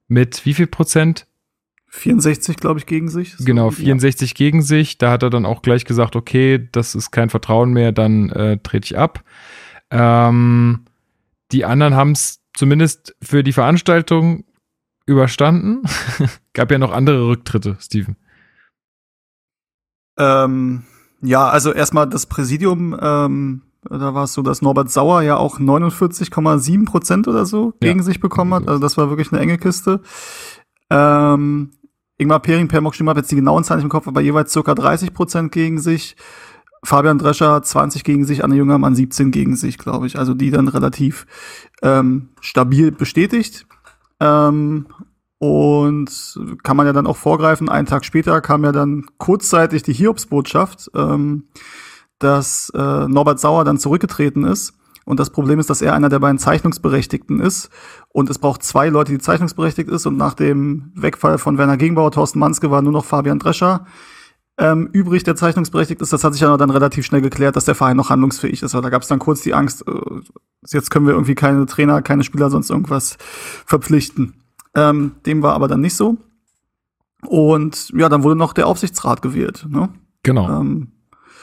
mit 0.08 0.46
wie 0.46 0.54
viel 0.54 0.66
Prozent? 0.66 1.26
64, 1.88 2.56
glaube 2.56 2.80
ich, 2.80 2.86
gegen 2.86 3.10
sich. 3.10 3.36
So, 3.36 3.44
genau, 3.44 3.70
64 3.70 4.30
ja. 4.30 4.34
gegen 4.34 4.62
sich. 4.62 4.96
Da 4.96 5.10
hat 5.10 5.22
er 5.22 5.28
dann 5.28 5.44
auch 5.44 5.60
gleich 5.60 5.84
gesagt, 5.84 6.16
okay, 6.16 6.70
das 6.72 6.94
ist 6.94 7.10
kein 7.10 7.28
Vertrauen 7.28 7.74
mehr, 7.74 7.92
dann 7.92 8.30
äh, 8.30 8.56
trete 8.62 8.86
ich 8.86 8.96
ab. 8.96 9.22
Ähm, 9.90 10.86
die 11.52 11.66
anderen 11.66 11.94
haben 11.94 12.12
es 12.12 12.40
zumindest 12.54 13.14
für 13.20 13.42
die 13.42 13.52
Veranstaltung 13.52 14.44
überstanden. 15.04 15.82
Gab 16.54 16.70
ja 16.70 16.78
noch 16.78 16.92
andere 16.92 17.26
Rücktritte, 17.26 17.76
Steven. 17.78 18.16
Ähm, 20.16 20.84
ja, 21.20 21.46
also 21.46 21.74
erstmal 21.74 22.08
das 22.08 22.24
Präsidium, 22.24 22.98
ähm, 22.98 23.62
da 23.88 24.14
war 24.14 24.24
es 24.24 24.32
so, 24.32 24.42
dass 24.42 24.62
Norbert 24.62 24.90
Sauer 24.90 25.22
ja 25.22 25.36
auch 25.36 25.58
49,7 25.58 26.84
Prozent 26.84 27.28
oder 27.28 27.46
so 27.46 27.74
gegen 27.80 28.00
ja. 28.00 28.04
sich 28.04 28.20
bekommen 28.20 28.54
hat. 28.54 28.68
Also 28.68 28.80
das 28.80 28.96
war 28.96 29.08
wirklich 29.08 29.32
eine 29.32 29.40
enge 29.40 29.58
Kiste. 29.58 30.00
Ähm, 30.90 31.70
Ingmar 32.18 32.40
Pering, 32.40 32.68
Per 32.68 32.80
Mock 32.80 32.94
habe 33.00 33.20
jetzt 33.20 33.30
die 33.30 33.36
genauen 33.36 33.64
Zahlen 33.64 33.78
nicht 33.78 33.84
im 33.84 33.90
Kopf, 33.90 34.06
aber 34.06 34.20
jeweils 34.20 34.52
circa 34.52 34.74
30 34.74 35.12
Prozent 35.12 35.52
gegen 35.52 35.80
sich. 35.80 36.16
Fabian 36.84 37.18
Drescher 37.18 37.62
20 37.62 38.02
gegen 38.02 38.24
sich, 38.24 38.42
Anne 38.42 38.56
Jüngermann 38.56 38.94
17 38.94 39.30
gegen 39.30 39.56
sich, 39.56 39.78
glaube 39.78 40.06
ich. 40.06 40.18
Also 40.18 40.34
die 40.34 40.50
dann 40.50 40.68
relativ 40.68 41.26
ähm, 41.82 42.30
stabil 42.40 42.90
bestätigt. 42.90 43.66
Ähm, 44.20 44.86
und 45.38 46.38
kann 46.62 46.76
man 46.76 46.86
ja 46.86 46.92
dann 46.92 47.08
auch 47.08 47.16
vorgreifen, 47.16 47.68
einen 47.68 47.88
Tag 47.88 48.04
später 48.04 48.40
kam 48.40 48.62
ja 48.62 48.70
dann 48.70 49.06
kurzzeitig 49.18 49.82
die 49.82 49.92
Hiobsbotschaft, 49.92 50.92
ähm, 50.94 51.48
dass 52.22 52.70
äh, 52.74 53.08
Norbert 53.08 53.40
Sauer 53.40 53.64
dann 53.64 53.78
zurückgetreten 53.78 54.44
ist. 54.44 54.74
Und 55.04 55.18
das 55.18 55.30
Problem 55.30 55.58
ist, 55.58 55.68
dass 55.68 55.82
er 55.82 55.94
einer 55.94 56.08
der 56.08 56.20
beiden 56.20 56.38
Zeichnungsberechtigten 56.38 57.40
ist. 57.40 57.70
Und 58.10 58.30
es 58.30 58.38
braucht 58.38 58.62
zwei 58.62 58.88
Leute, 58.88 59.12
die 59.12 59.18
zeichnungsberechtigt 59.18 59.88
ist. 59.88 60.06
Und 60.06 60.16
nach 60.16 60.34
dem 60.34 60.92
Wegfall 60.94 61.38
von 61.38 61.58
Werner 61.58 61.76
Gegenbauer, 61.76 62.12
Thorsten 62.12 62.38
Manske, 62.38 62.70
war 62.70 62.82
nur 62.82 62.92
noch 62.92 63.04
Fabian 63.04 63.40
Drescher 63.40 63.86
ähm, 64.58 64.88
übrig, 64.92 65.24
der 65.24 65.34
zeichnungsberechtigt 65.34 66.00
ist. 66.00 66.12
Das 66.12 66.22
hat 66.24 66.34
sich 66.34 66.42
ja 66.42 66.56
dann 66.56 66.70
relativ 66.70 67.04
schnell 67.04 67.22
geklärt, 67.22 67.56
dass 67.56 67.64
der 67.64 67.74
Verein 67.74 67.96
noch 67.96 68.10
handlungsfähig 68.10 68.62
ist. 68.62 68.74
Aber 68.74 68.82
da 68.82 68.90
gab 68.90 69.02
es 69.02 69.08
dann 69.08 69.18
kurz 69.18 69.40
die 69.40 69.54
Angst, 69.54 69.84
äh, 69.88 69.92
jetzt 70.68 70.90
können 70.90 71.06
wir 71.06 71.14
irgendwie 71.14 71.34
keine 71.34 71.66
Trainer, 71.66 72.02
keine 72.02 72.22
Spieler, 72.22 72.50
sonst 72.50 72.70
irgendwas 72.70 73.16
verpflichten. 73.66 74.34
Ähm, 74.74 75.12
dem 75.26 75.42
war 75.42 75.54
aber 75.54 75.68
dann 75.68 75.80
nicht 75.80 75.96
so. 75.96 76.16
Und 77.26 77.90
ja, 77.90 78.08
dann 78.08 78.22
wurde 78.22 78.36
noch 78.36 78.52
der 78.52 78.66
Aufsichtsrat 78.66 79.22
gewählt. 79.22 79.66
Ne? 79.68 79.88
Genau. 80.22 80.48
Ähm, 80.48 80.92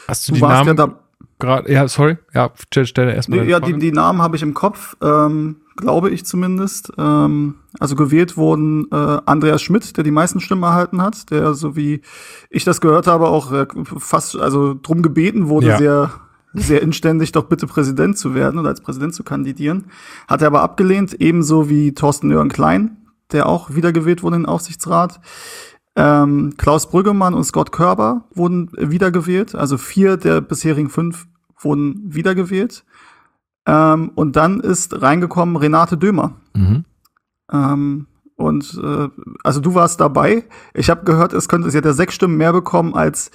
Hast 0.09 0.27
du, 0.27 0.33
du 0.33 0.39
die 0.39 0.43
Namen 0.43 0.67
ja 0.67 0.73
da 0.73 0.99
gerade? 1.39 1.71
Ja, 1.71 1.87
sorry. 1.87 2.17
Ja, 2.33 2.51
stell, 2.55 2.85
stell 2.85 3.09
erstmal. 3.09 3.47
Ja, 3.47 3.59
die, 3.59 3.77
die 3.77 3.91
Namen 3.91 4.21
habe 4.21 4.35
ich 4.35 4.43
im 4.43 4.53
Kopf, 4.53 4.95
ähm, 5.01 5.57
glaube 5.77 6.09
ich 6.09 6.25
zumindest. 6.25 6.91
Ähm, 6.97 7.55
also 7.79 7.95
gewählt 7.95 8.37
wurden 8.37 8.87
äh, 8.91 9.19
Andreas 9.25 9.61
Schmidt, 9.61 9.95
der 9.97 10.03
die 10.03 10.11
meisten 10.11 10.39
Stimmen 10.39 10.63
erhalten 10.63 11.01
hat, 11.01 11.31
der, 11.31 11.53
so 11.53 11.75
wie 11.75 12.01
ich 12.49 12.65
das 12.65 12.81
gehört 12.81 13.07
habe, 13.07 13.27
auch 13.27 13.51
äh, 13.51 13.65
fast 13.97 14.37
also 14.37 14.77
drum 14.81 15.01
gebeten 15.01 15.47
wurde, 15.47 15.67
ja. 15.67 15.77
sehr 15.77 16.11
sehr 16.53 16.81
inständig, 16.81 17.31
doch 17.31 17.45
bitte 17.45 17.67
Präsident 17.67 18.17
zu 18.17 18.33
werden 18.33 18.59
oder 18.59 18.69
als 18.69 18.81
Präsident 18.81 19.13
zu 19.13 19.23
kandidieren. 19.23 19.85
Hat 20.27 20.41
er 20.41 20.47
aber 20.47 20.61
abgelehnt, 20.61 21.13
ebenso 21.19 21.69
wie 21.69 21.93
Thorsten 21.93 22.31
Jörn 22.31 22.49
Klein, 22.49 22.97
der 23.31 23.47
auch 23.47 23.75
wiedergewählt 23.75 24.23
wurde 24.23 24.37
in 24.37 24.43
den 24.43 24.49
Aufsichtsrat. 24.49 25.19
Ähm, 25.95 26.53
Klaus 26.57 26.89
Brüggemann 26.89 27.33
und 27.33 27.43
Scott 27.43 27.71
Körber 27.71 28.25
wurden 28.33 28.71
wiedergewählt, 28.77 29.55
also 29.55 29.77
vier 29.77 30.17
der 30.17 30.41
bisherigen 30.41 30.89
fünf 30.89 31.27
wurden 31.57 32.01
wiedergewählt. 32.13 32.85
Ähm, 33.65 34.11
und 34.15 34.35
dann 34.35 34.59
ist 34.59 35.01
reingekommen 35.01 35.55
Renate 35.55 35.97
Dömer. 35.97 36.33
Mhm. 36.53 36.85
Ähm, 37.51 38.07
und 38.35 38.79
äh, 38.81 39.09
also 39.43 39.59
du 39.59 39.75
warst 39.75 39.99
dabei. 39.99 40.45
Ich 40.73 40.89
habe 40.89 41.03
gehört, 41.03 41.33
es 41.33 41.49
könnte, 41.49 41.69
sie 41.69 41.77
hat 41.77 41.85
ja 41.85 41.93
sechs 41.93 42.15
Stimmen 42.15 42.37
mehr 42.37 42.53
bekommen 42.53 42.93
als 42.93 43.31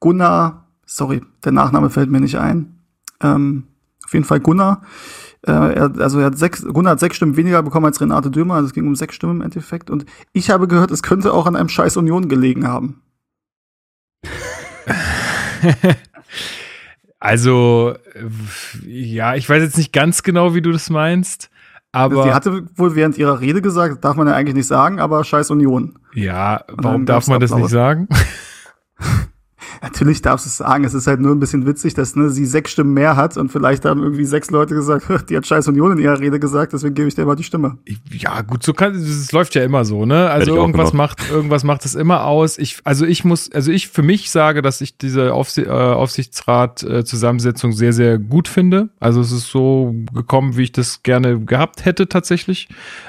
Gunnar. 0.00 0.68
Sorry, 0.86 1.22
der 1.44 1.52
Nachname 1.52 1.90
fällt 1.90 2.10
mir 2.10 2.20
nicht 2.20 2.38
ein. 2.38 2.78
Ähm, 3.20 3.64
auf 4.04 4.14
jeden 4.14 4.24
Fall 4.24 4.40
Gunnar. 4.40 4.82
Äh, 5.42 5.52
er, 5.52 5.92
also 5.98 6.18
er 6.18 6.26
hat 6.26 6.38
sechs, 6.38 6.64
Gunnar 6.64 6.92
hat 6.92 7.00
sechs 7.00 7.16
Stimmen 7.16 7.36
weniger 7.36 7.62
bekommen 7.62 7.86
als 7.86 8.00
Renate 8.00 8.30
Dömer, 8.30 8.54
also 8.54 8.66
es 8.66 8.72
ging 8.74 8.86
um 8.86 8.96
sechs 8.96 9.14
Stimmen 9.14 9.36
im 9.36 9.42
Endeffekt. 9.42 9.90
Und 9.90 10.06
ich 10.32 10.50
habe 10.50 10.68
gehört, 10.68 10.90
es 10.90 11.02
könnte 11.02 11.32
auch 11.32 11.46
an 11.46 11.56
einem 11.56 11.68
Scheiß 11.68 11.96
Union 11.96 12.28
gelegen 12.28 12.66
haben. 12.66 13.02
also, 17.18 17.94
ja, 18.84 19.34
ich 19.34 19.48
weiß 19.48 19.62
jetzt 19.62 19.78
nicht 19.78 19.92
ganz 19.92 20.22
genau, 20.22 20.54
wie 20.54 20.62
du 20.62 20.72
das 20.72 20.90
meinst. 20.90 21.50
Aber 21.92 22.24
sie 22.24 22.34
hatte 22.34 22.66
wohl 22.76 22.94
während 22.94 23.16
ihrer 23.16 23.40
Rede 23.40 23.62
gesagt, 23.62 24.04
darf 24.04 24.16
man 24.16 24.26
ja 24.26 24.34
eigentlich 24.34 24.54
nicht 24.54 24.66
sagen, 24.66 25.00
aber 25.00 25.24
scheiß 25.24 25.50
Union. 25.50 25.98
Ja, 26.12 26.64
warum 26.68 27.06
darf 27.06 27.26
man 27.26 27.40
das 27.40 27.54
nicht 27.54 27.70
sagen? 27.70 28.08
Natürlich 29.82 30.22
darfst 30.22 30.46
du 30.46 30.48
es 30.48 30.56
sagen, 30.56 30.84
es 30.84 30.94
ist 30.94 31.06
halt 31.06 31.20
nur 31.20 31.32
ein 31.32 31.40
bisschen 31.40 31.66
witzig, 31.66 31.94
dass 31.94 32.16
ne, 32.16 32.30
sie 32.30 32.46
sechs 32.46 32.72
Stimmen 32.72 32.94
mehr 32.94 33.16
hat 33.16 33.36
und 33.36 33.50
vielleicht 33.50 33.84
haben 33.84 34.02
irgendwie 34.02 34.24
sechs 34.24 34.50
Leute 34.50 34.74
gesagt, 34.74 35.06
die 35.30 35.36
hat 35.36 35.46
scheiß 35.46 35.68
Union 35.68 35.92
in 35.92 35.98
ihrer 35.98 36.18
Rede 36.18 36.40
gesagt, 36.40 36.72
deswegen 36.72 36.94
gebe 36.94 37.08
ich 37.08 37.14
dir 37.14 37.24
mal 37.24 37.36
die 37.36 37.44
Stimme. 37.44 37.78
Ja, 38.10 38.42
gut, 38.42 38.62
so 38.62 38.72
kann 38.72 38.94
es 38.94 39.32
läuft 39.32 39.54
ja 39.54 39.62
immer 39.62 39.84
so, 39.84 40.06
ne? 40.06 40.30
Also 40.30 40.56
irgendwas 40.56 40.92
macht 40.92 41.30
irgendwas 41.30 41.64
macht 41.64 41.84
es 41.84 41.94
immer 41.94 42.24
aus. 42.24 42.58
Ich 42.58 42.78
also 42.84 43.04
ich 43.04 43.24
muss 43.24 43.50
also 43.52 43.72
ich 43.72 43.88
für 43.88 44.02
mich 44.02 44.30
sage, 44.30 44.62
dass 44.62 44.80
ich 44.80 44.96
diese 44.98 45.32
Aufsi 45.34 45.62
äh, 45.62 45.70
Aufsichtsrat 45.70 46.82
äh, 46.82 47.04
Zusammensetzung 47.04 47.72
sehr 47.72 47.92
sehr 47.92 48.18
gut 48.18 48.48
finde. 48.48 48.90
Also 49.00 49.20
es 49.20 49.32
ist 49.32 49.50
so 49.50 49.94
gekommen, 50.12 50.56
wie 50.56 50.64
ich 50.64 50.72
das 50.72 51.02
gerne 51.02 51.40
gehabt 51.40 51.84
hätte 51.84 52.08
tatsächlich. 52.08 52.68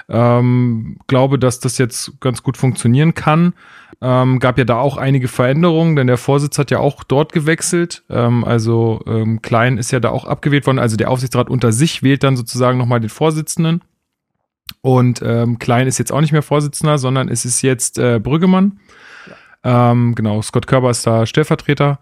Ähm, 0.09 0.97
glaube, 1.07 1.39
dass 1.39 1.59
das 1.59 1.77
jetzt 1.77 2.19
ganz 2.19 2.43
gut 2.43 2.57
funktionieren 2.57 3.13
kann. 3.13 3.53
Ähm, 3.99 4.39
gab 4.39 4.57
ja 4.57 4.65
da 4.65 4.79
auch 4.79 4.97
einige 4.97 5.27
Veränderungen, 5.27 5.95
denn 5.95 6.07
der 6.07 6.17
Vorsitz 6.17 6.57
hat 6.59 6.69
ja 6.69 6.79
auch 6.79 7.03
dort 7.03 7.33
gewechselt. 7.33 8.03
Ähm, 8.09 8.43
also 8.43 9.01
ähm, 9.07 9.41
Klein 9.41 9.77
ist 9.77 9.91
ja 9.91 9.99
da 9.99 10.09
auch 10.09 10.25
abgewählt 10.25 10.67
worden. 10.67 10.79
Also 10.79 10.97
der 10.97 11.09
Aufsichtsrat 11.09 11.49
unter 11.49 11.71
sich 11.71 12.03
wählt 12.03 12.23
dann 12.23 12.37
sozusagen 12.37 12.77
nochmal 12.77 12.99
den 12.99 13.09
Vorsitzenden. 13.09 13.81
Und 14.81 15.21
ähm, 15.23 15.57
Klein 15.57 15.87
ist 15.87 15.97
jetzt 15.97 16.11
auch 16.11 16.21
nicht 16.21 16.31
mehr 16.31 16.43
Vorsitzender, 16.43 16.97
sondern 16.97 17.29
es 17.29 17.45
ist 17.45 17.61
jetzt 17.61 17.97
äh, 17.97 18.19
Brüggemann. 18.19 18.79
Ja. 19.63 19.91
Ähm, 19.91 20.13
genau, 20.13 20.41
Scott 20.41 20.67
Körber 20.67 20.91
ist 20.91 21.07
da 21.07 21.25
Stellvertreter. 21.25 21.99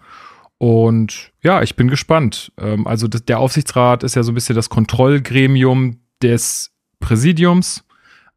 Und 0.57 1.31
ja, 1.41 1.61
ich 1.61 1.75
bin 1.75 1.89
gespannt. 1.89 2.51
Ähm, 2.57 2.88
also 2.88 3.07
das, 3.07 3.25
der 3.25 3.39
Aufsichtsrat 3.39 4.03
ist 4.03 4.15
ja 4.15 4.23
so 4.23 4.31
ein 4.31 4.35
bisschen 4.35 4.55
das 4.55 4.69
Kontrollgremium 4.69 5.99
des 6.22 6.72
Präsidiums. 6.99 7.85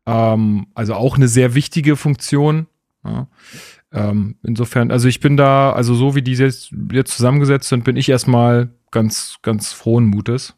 Ähm, 0.07 0.67
also 0.75 0.95
auch 0.95 1.17
eine 1.17 1.29
sehr 1.29 1.55
wichtige 1.55 1.97
Funktion. 1.97 2.67
Ja. 3.13 3.29
Ähm, 3.91 4.37
insofern, 4.43 4.91
also 4.91 5.09
ich 5.09 5.21
bin 5.21 5.37
da, 5.37 5.73
also 5.73 5.95
so 5.95 6.15
wie 6.15 6.23
die 6.23 6.35
jetzt, 6.35 6.73
jetzt 6.93 7.17
zusammengesetzt 7.17 7.69
sind, 7.69 7.85
bin 7.85 7.97
ich 7.97 8.09
erstmal 8.09 8.71
ganz, 8.91 9.37
ganz 9.43 9.73
frohen 9.73 10.07
Mutes. 10.07 10.55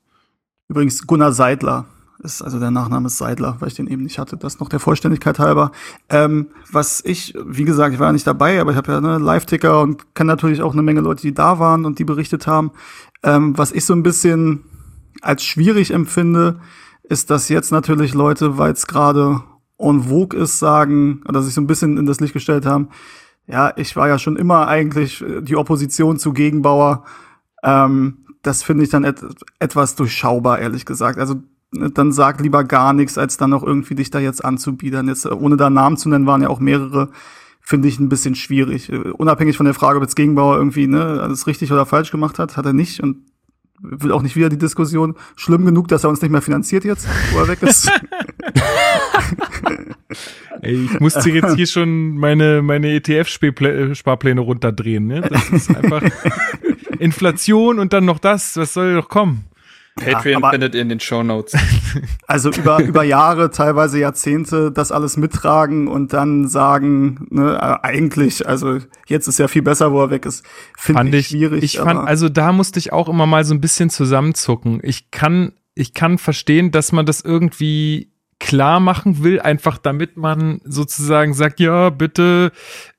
Übrigens 0.69 1.07
Gunnar 1.07 1.33
Seidler 1.33 1.87
ist, 2.23 2.43
also 2.43 2.59
der 2.59 2.71
Nachname 2.71 3.07
ist 3.07 3.19
Seidler, 3.19 3.57
weil 3.61 3.69
ich 3.69 3.75
den 3.75 3.87
eben 3.87 4.03
nicht 4.03 4.19
hatte. 4.19 4.37
Das 4.37 4.61
noch 4.61 4.69
der 4.69 4.81
Vollständigkeit 4.81 5.39
halber. 5.39 5.73
Ähm, 6.09 6.49
was 6.71 7.03
ich, 7.05 7.35
wie 7.45 7.65
gesagt, 7.65 7.95
ich 7.95 8.01
war 8.01 8.09
ja 8.09 8.13
nicht 8.13 8.27
dabei, 8.27 8.61
aber 8.61 8.73
ich 8.73 8.77
habe 8.77 8.93
ja 8.93 9.01
ne, 9.01 9.19
Live-Ticker 9.19 9.81
und 9.81 10.15
kenne 10.15 10.29
natürlich 10.29 10.63
auch 10.63 10.73
eine 10.73 10.83
Menge 10.83 11.01
Leute, 11.01 11.23
die 11.23 11.35
da 11.35 11.59
waren 11.59 11.85
und 11.85 11.99
die 11.99 12.05
berichtet 12.05 12.47
haben. 12.47 12.73
Ähm, 13.23 13.57
was 13.57 13.73
ich 13.73 13.85
so 13.85 13.95
ein 13.95 14.03
bisschen 14.03 14.65
als 15.23 15.45
schwierig 15.45 15.93
empfinde, 15.93 16.61
ist, 17.05 17.31
dass 17.31 17.49
jetzt 17.49 17.73
natürlich 17.73 18.15
Leute, 18.15 18.59
weil 18.59 18.73
es 18.73 18.87
gerade 18.87 19.43
en 19.81 20.05
vogue 20.05 20.39
ist, 20.39 20.59
sagen, 20.59 21.23
oder 21.29 21.43
sich 21.43 21.55
so 21.55 21.61
ein 21.61 21.67
bisschen 21.67 21.97
in 21.97 22.07
das 22.07 22.21
Licht 22.21 22.33
gestellt 22.33 22.67
haben, 22.67 22.89
ja, 23.47 23.73
ich 23.77 23.97
war 23.97 24.09
ja 24.09 24.19
schon 24.19 24.37
immer 24.37 24.69
eigentlich 24.69 25.25
die 25.43 25.57
Opposition 25.57 26.19
zu 26.19 26.33
Gegenbauer. 26.33 27.05
Ähm, 27.63 28.27
das 28.43 28.63
finde 28.63 28.85
ich 28.85 28.91
dann 28.91 29.05
et 29.05 29.23
etwas 29.59 29.97
durchschaubar, 29.97 30.61
ehrlich 30.61 30.87
gesagt. 30.87 31.19
Also 31.19 31.43
dann 31.73 32.13
sag 32.13 32.41
lieber 32.41 32.65
gar 32.65 32.93
nichts, 32.93 33.19
als 33.19 33.37
dann 33.37 33.51
noch 33.51 33.63
irgendwie 33.63 33.95
dich 33.95 34.11
da 34.11 34.19
jetzt 34.19 34.45
anzubiedern. 34.45 35.09
Jetzt, 35.09 35.27
ohne 35.27 35.57
da 35.57 35.71
Namen 35.71 35.97
zu 35.97 36.09
nennen, 36.09 36.27
waren 36.27 36.43
ja 36.43 36.49
auch 36.49 36.61
mehrere, 36.61 37.11
finde 37.61 37.89
ich 37.89 38.01
ein 38.01 38.09
bisschen 38.09 38.35
schwierig. 38.35 38.93
Unabhängig 38.93 39.57
von 39.57 39.67
der 39.67 39.75
Frage, 39.75 39.99
ob 39.99 40.03
jetzt 40.03 40.17
Gegenbauer 40.17 40.57
irgendwie 40.57 40.87
ne, 40.87 41.21
alles 41.21 41.47
richtig 41.47 41.71
oder 41.73 41.87
falsch 41.87 42.11
gemacht 42.11 42.39
hat, 42.39 42.57
hat 42.57 42.67
er 42.67 42.73
nicht. 42.73 43.01
Und 43.01 43.30
will 43.83 44.13
auch 44.13 44.23
nicht 44.23 44.37
wieder 44.37 44.49
die 44.49 44.59
Diskussion. 44.59 45.17
Schlimm 45.37 45.65
genug, 45.65 45.89
dass 45.89 46.05
er 46.05 46.11
uns 46.11 46.23
nicht 46.23 46.31
mehr 46.31 46.43
finanziert 46.43 46.85
jetzt, 46.85 47.09
wo 47.33 47.39
er 47.41 47.49
weg 47.49 47.63
ist. 47.63 47.91
Ey, 50.63 50.85
ich 50.85 51.01
musste 51.01 51.31
jetzt 51.31 51.57
hier 51.57 51.67
schon 51.67 52.17
meine, 52.17 52.63
meine 52.63 52.89
ETF-Sparpläne 52.89 54.41
runterdrehen. 54.41 55.07
Ne? 55.07 55.23
Das 55.23 55.49
ist 55.51 55.75
einfach 55.75 56.03
Inflation 56.99 57.79
und 57.79 57.93
dann 57.93 58.05
noch 58.05 58.19
das. 58.19 58.57
Was 58.57 58.75
soll 58.75 58.95
doch 58.95 59.09
kommen? 59.09 59.45
Patreon 60.01 60.43
ja, 60.43 60.51
findet 60.51 60.75
ihr 60.75 60.83
in 60.83 60.89
den 60.89 61.01
Show 61.01 61.23
Notes. 61.23 61.57
Also 62.27 62.51
über, 62.51 62.81
über 62.81 63.03
Jahre, 63.03 63.51
teilweise 63.51 63.99
Jahrzehnte, 63.99 64.71
das 64.71 64.93
alles 64.93 65.17
mittragen 65.17 65.89
und 65.89 66.13
dann 66.13 66.47
sagen, 66.47 67.27
ne, 67.31 67.57
äh, 67.57 67.85
eigentlich, 67.85 68.47
also 68.47 68.79
jetzt 69.09 69.27
ist 69.27 69.41
ja 69.41 69.49
viel 69.49 69.63
besser, 69.63 69.91
wo 69.91 70.01
er 70.01 70.11
weg 70.11 70.25
ist, 70.27 70.45
finde 70.77 71.19
ich 71.19 71.29
schwierig. 71.29 71.65
Ich 71.65 71.79
fand, 71.79 71.99
also 71.99 72.29
da 72.29 72.53
musste 72.53 72.79
ich 72.79 72.93
auch 72.93 73.09
immer 73.09 73.27
mal 73.27 73.45
so 73.45 73.53
ein 73.53 73.61
bisschen 73.61 73.91
zusammenzucken. 73.91 74.79
Ich 74.85 75.11
kann, 75.11 75.53
ich 75.75 75.93
kann 75.93 76.19
verstehen, 76.19 76.71
dass 76.71 76.93
man 76.93 77.05
das 77.05 77.21
irgendwie 77.21 78.13
klar 78.41 78.81
machen 78.81 79.23
will, 79.23 79.39
einfach 79.39 79.79
damit 79.79 80.17
man 80.17 80.61
sozusagen 80.65 81.35
sagt, 81.35 81.61
ja, 81.61 81.91
bitte, 81.91 82.51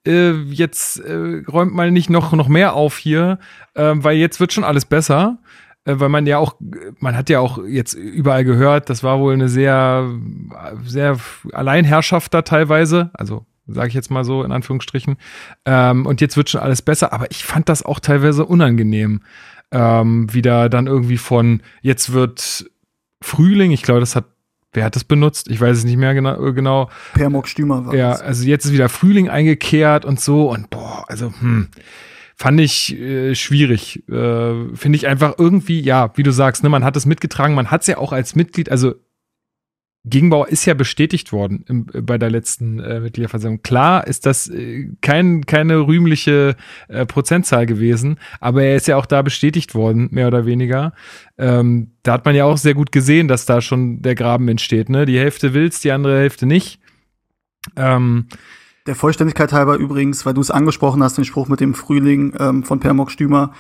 äh, 0.05 0.31
jetzt 0.31 0.99
äh, 0.99 1.43
räumt 1.47 1.73
mal 1.73 1.91
nicht 1.91 2.09
noch, 2.09 2.31
noch 2.31 2.47
mehr 2.47 2.73
auf 2.73 2.97
hier, 2.97 3.39
äh, 3.73 3.93
weil 3.95 4.17
jetzt 4.17 4.39
wird 4.39 4.53
schon 4.53 4.63
alles 4.63 4.85
besser. 4.85 5.39
Äh, 5.91 5.99
weil 5.99 6.09
man 6.09 6.25
ja 6.25 6.37
auch, 6.37 6.55
man 6.99 7.15
hat 7.15 7.29
ja 7.29 7.39
auch 7.39 7.59
jetzt 7.65 7.93
überall 7.93 8.43
gehört, 8.43 8.89
das 8.89 9.03
war 9.03 9.19
wohl 9.19 9.33
eine 9.33 9.49
sehr, 9.49 10.09
sehr 10.85 11.17
Alleinherrschaft 11.51 12.33
da 12.33 12.41
teilweise, 12.41 13.11
also 13.13 13.45
sage 13.67 13.89
ich 13.89 13.93
jetzt 13.93 14.11
mal 14.11 14.23
so 14.23 14.43
in 14.43 14.51
Anführungsstrichen. 14.51 15.17
Ähm, 15.65 16.05
und 16.05 16.21
jetzt 16.21 16.37
wird 16.37 16.49
schon 16.49 16.61
alles 16.61 16.81
besser, 16.81 17.13
aber 17.13 17.29
ich 17.31 17.43
fand 17.43 17.69
das 17.69 17.83
auch 17.83 17.99
teilweise 17.99 18.45
unangenehm. 18.45 19.21
Ähm, 19.71 20.33
wieder 20.33 20.67
dann 20.67 20.87
irgendwie 20.87 21.17
von, 21.17 21.61
jetzt 21.81 22.11
wird 22.11 22.69
Frühling, 23.21 23.71
ich 23.71 23.83
glaube, 23.83 24.01
das 24.01 24.17
hat, 24.17 24.25
wer 24.73 24.83
hat 24.83 24.97
das 24.97 25.05
benutzt? 25.05 25.49
Ich 25.49 25.61
weiß 25.61 25.77
es 25.77 25.83
nicht 25.85 25.95
mehr 25.95 26.13
genau. 26.13 26.51
genau. 26.51 26.89
Permok 27.13 27.47
Stümer 27.47 27.85
war 27.85 27.95
Ja, 27.95 28.09
das. 28.11 28.21
also 28.21 28.43
jetzt 28.45 28.65
ist 28.65 28.73
wieder 28.73 28.89
Frühling 28.89 29.29
eingekehrt 29.29 30.03
und 30.03 30.19
so 30.19 30.51
und 30.51 30.69
boah, 30.69 31.05
also 31.07 31.31
hm 31.39 31.69
fand 32.41 32.59
ich 32.59 32.99
äh, 32.99 33.35
schwierig. 33.35 34.03
Äh, 34.09 34.75
Finde 34.75 34.95
ich 34.95 35.07
einfach 35.07 35.35
irgendwie, 35.37 35.79
ja, 35.79 36.11
wie 36.15 36.23
du 36.23 36.31
sagst, 36.31 36.63
ne, 36.63 36.69
man 36.69 36.83
hat 36.83 36.97
es 36.97 37.05
mitgetragen, 37.05 37.53
man 37.53 37.69
hat 37.69 37.81
es 37.81 37.87
ja 37.87 37.99
auch 37.99 38.13
als 38.13 38.35
Mitglied, 38.35 38.71
also 38.71 38.95
Gegenbauer 40.05 40.47
ist 40.47 40.65
ja 40.65 40.73
bestätigt 40.73 41.31
worden 41.31 41.63
im, 41.67 41.85
bei 41.85 42.17
der 42.17 42.31
letzten 42.31 42.79
äh, 42.79 42.99
Mitgliederversammlung. 42.99 43.61
Klar 43.61 44.07
ist 44.07 44.25
das 44.25 44.49
äh, 44.49 44.89
kein, 45.01 45.45
keine 45.45 45.85
rühmliche 45.85 46.55
äh, 46.87 47.05
Prozentzahl 47.05 47.67
gewesen, 47.67 48.17
aber 48.39 48.63
er 48.63 48.75
ist 48.75 48.87
ja 48.87 48.97
auch 48.97 49.05
da 49.05 49.21
bestätigt 49.21 49.75
worden, 49.75 50.07
mehr 50.09 50.25
oder 50.25 50.47
weniger. 50.47 50.93
Ähm, 51.37 51.91
da 52.01 52.13
hat 52.13 52.25
man 52.25 52.33
ja 52.33 52.45
auch 52.45 52.57
sehr 52.57 52.73
gut 52.73 52.91
gesehen, 52.91 53.27
dass 53.27 53.45
da 53.45 53.61
schon 53.61 54.01
der 54.01 54.15
Graben 54.15 54.47
entsteht. 54.47 54.89
Ne? 54.89 55.05
Die 55.05 55.19
Hälfte 55.19 55.53
will's, 55.53 55.81
die 55.81 55.91
andere 55.91 56.17
Hälfte 56.17 56.47
nicht. 56.47 56.79
Ähm, 57.75 58.25
der 58.87 58.95
Vollständigkeit 58.95 59.53
halber 59.53 59.75
übrigens, 59.75 60.25
weil 60.25 60.33
du 60.33 60.41
es 60.41 60.51
angesprochen 60.51 61.03
hast, 61.03 61.17
den 61.17 61.25
Spruch 61.25 61.47
mit 61.47 61.59
dem 61.59 61.73
Frühling 61.73 62.33
ähm, 62.39 62.63
von 62.63 62.79
Permok 62.79 63.11
Stümer. 63.11 63.51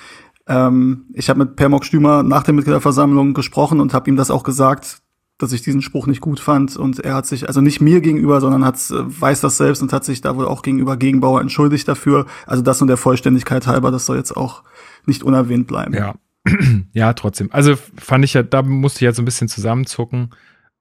Ähm, 0.47 1.05
ich 1.13 1.29
habe 1.29 1.39
mit 1.39 1.55
Permok 1.55 1.85
Stümer 1.85 2.23
nach 2.23 2.43
der 2.43 2.53
Mitgliederversammlung 2.53 3.33
gesprochen 3.33 3.79
und 3.79 3.93
habe 3.93 4.09
ihm 4.09 4.15
das 4.15 4.31
auch 4.31 4.43
gesagt, 4.43 5.01
dass 5.37 5.53
ich 5.53 5.61
diesen 5.61 5.81
Spruch 5.81 6.07
nicht 6.07 6.21
gut 6.21 6.39
fand. 6.39 6.75
Und 6.77 6.99
er 6.99 7.15
hat 7.15 7.25
sich, 7.25 7.47
also 7.47 7.61
nicht 7.61 7.81
mir 7.81 8.01
gegenüber, 8.01 8.41
sondern 8.41 8.65
hat, 8.65 8.77
äh, 8.89 9.21
weiß 9.21 9.41
das 9.41 9.57
selbst 9.57 9.81
und 9.81 9.93
hat 9.93 10.05
sich 10.05 10.21
da 10.21 10.35
wohl 10.35 10.45
auch 10.45 10.61
gegenüber 10.61 10.97
Gegenbauer 10.97 11.41
entschuldigt 11.41 11.87
dafür. 11.87 12.25
Also 12.45 12.63
das 12.63 12.81
und 12.81 12.87
der 12.87 12.97
Vollständigkeit 12.97 13.67
halber, 13.67 13.91
das 13.91 14.05
soll 14.05 14.17
jetzt 14.17 14.35
auch 14.35 14.63
nicht 15.05 15.23
unerwähnt 15.23 15.67
bleiben. 15.67 15.93
Ja, 15.93 16.15
ja, 16.93 17.13
trotzdem. 17.13 17.49
Also 17.51 17.75
fand 17.97 18.25
ich 18.25 18.33
ja, 18.33 18.43
da 18.43 18.61
musste 18.61 18.97
ich 18.97 19.01
ja 19.03 19.13
so 19.13 19.21
ein 19.21 19.25
bisschen 19.25 19.47
zusammenzucken. 19.47 20.31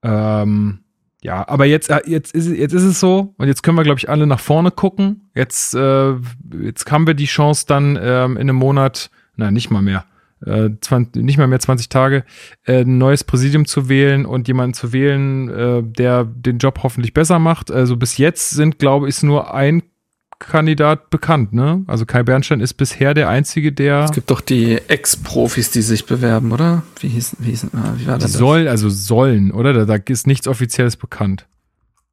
Ähm 0.02 0.80
ja, 1.22 1.46
aber 1.46 1.66
jetzt, 1.66 1.90
äh, 1.90 2.00
jetzt, 2.06 2.34
ist, 2.34 2.48
jetzt 2.48 2.72
ist 2.72 2.82
es 2.82 3.00
so 3.00 3.34
und 3.36 3.46
jetzt 3.46 3.62
können 3.62 3.76
wir, 3.76 3.84
glaube 3.84 3.98
ich, 3.98 4.08
alle 4.08 4.26
nach 4.26 4.40
vorne 4.40 4.70
gucken. 4.70 5.30
Jetzt, 5.34 5.74
äh, 5.74 6.14
jetzt 6.62 6.90
haben 6.90 7.06
wir 7.06 7.14
die 7.14 7.26
Chance 7.26 7.64
dann 7.66 7.98
ähm, 8.00 8.32
in 8.32 8.48
einem 8.48 8.56
Monat, 8.56 9.10
na 9.36 9.50
nicht 9.50 9.70
mal 9.70 9.82
mehr, 9.82 10.04
äh, 10.46 10.70
20, 10.80 11.22
nicht 11.22 11.36
mal 11.36 11.46
mehr 11.46 11.60
20 11.60 11.90
Tage, 11.90 12.24
äh, 12.64 12.80
ein 12.80 12.96
neues 12.96 13.24
Präsidium 13.24 13.66
zu 13.66 13.88
wählen 13.90 14.24
und 14.24 14.48
jemanden 14.48 14.72
zu 14.72 14.92
wählen, 14.92 15.48
äh, 15.50 15.82
der 15.82 16.24
den 16.24 16.58
Job 16.58 16.80
hoffentlich 16.82 17.12
besser 17.12 17.38
macht. 17.38 17.70
Also 17.70 17.96
bis 17.96 18.16
jetzt 18.16 18.50
sind, 18.50 18.78
glaube 18.78 19.08
ich, 19.08 19.22
nur 19.22 19.52
ein 19.52 19.82
Kandidat 20.40 21.10
bekannt, 21.10 21.52
ne? 21.52 21.84
Also 21.86 22.06
Kai 22.06 22.22
Bernstein 22.22 22.60
ist 22.60 22.74
bisher 22.74 23.14
der 23.14 23.28
einzige, 23.28 23.72
der. 23.72 24.04
Es 24.04 24.12
gibt 24.12 24.30
doch 24.30 24.40
die 24.40 24.78
Ex-Profis, 24.88 25.70
die 25.70 25.82
sich 25.82 26.06
bewerben, 26.06 26.50
oder? 26.50 26.82
Wie 26.98 27.08
hieß, 27.08 27.36
wie, 27.38 27.50
hieß, 27.50 27.66
ah, 27.74 27.94
wie 27.96 28.06
war 28.06 28.18
das? 28.18 28.32
Die 28.32 28.38
soll, 28.38 28.66
also 28.66 28.88
sollen, 28.88 29.52
oder? 29.52 29.72
Da, 29.72 29.84
da 29.84 30.02
ist 30.06 30.26
nichts 30.26 30.48
Offizielles 30.48 30.96
bekannt. 30.96 31.46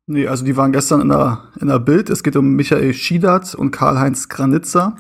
Nee, 0.07 0.27
also 0.27 0.45
die 0.45 0.55
waren 0.55 0.71
gestern 0.71 1.01
in 1.01 1.09
der, 1.09 1.45
in 1.59 1.67
der 1.67 1.79
Bild. 1.79 2.09
Es 2.09 2.21
geht 2.21 2.35
um 2.35 2.55
Michael 2.55 2.93
Schiedert 2.93 3.55
und 3.55 3.71
Karl-Heinz 3.71 4.29
Granitzer. 4.29 4.97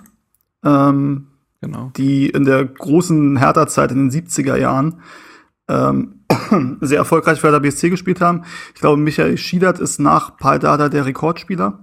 Ähm, 0.63 1.27
genau. 1.61 1.91
Die 1.97 2.29
in 2.29 2.45
der 2.45 2.65
großen 2.65 3.37
Hertha-Zeit 3.37 3.91
in 3.91 4.09
den 4.09 4.11
70er 4.11 4.57
Jahren 4.57 5.01
ähm, 5.67 6.21
sehr 6.81 6.97
erfolgreich 6.97 7.39
für 7.39 7.51
der 7.51 7.59
BSC 7.59 7.89
gespielt 7.89 8.21
haben. 8.21 8.43
Ich 8.73 8.81
glaube, 8.81 9.01
Michael 9.01 9.37
Schiedert 9.37 9.79
ist 9.79 9.99
nach 9.99 10.37
Paul 10.37 10.59
Dada 10.59 10.89
der 10.89 11.05
Rekordspieler. 11.05 11.79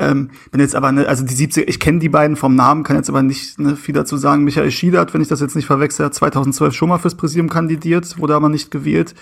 Ähm, 0.00 0.30
bin 0.52 0.60
jetzt 0.60 0.76
aber, 0.76 0.92
ne, 0.92 1.08
also 1.08 1.24
die 1.24 1.34
70 1.34 1.68
ich 1.68 1.80
kenne 1.80 1.98
die 1.98 2.08
beiden 2.08 2.36
vom 2.36 2.54
Namen, 2.54 2.84
kann 2.84 2.96
jetzt 2.96 3.08
aber 3.08 3.22
nicht 3.22 3.58
ne, 3.58 3.74
viel 3.74 3.94
dazu 3.94 4.16
sagen. 4.16 4.44
Michael 4.44 4.70
Schiedert, 4.70 5.12
wenn 5.12 5.20
ich 5.20 5.28
das 5.28 5.40
jetzt 5.40 5.56
nicht 5.56 5.66
verwechsel, 5.66 6.06
hat 6.06 6.14
2012 6.14 6.74
schon 6.74 6.88
mal 6.88 6.98
fürs 6.98 7.16
Präsidium 7.16 7.48
kandidiert, 7.48 8.18
wurde 8.18 8.34
aber 8.34 8.48
nicht 8.48 8.70
gewählt. 8.70 9.14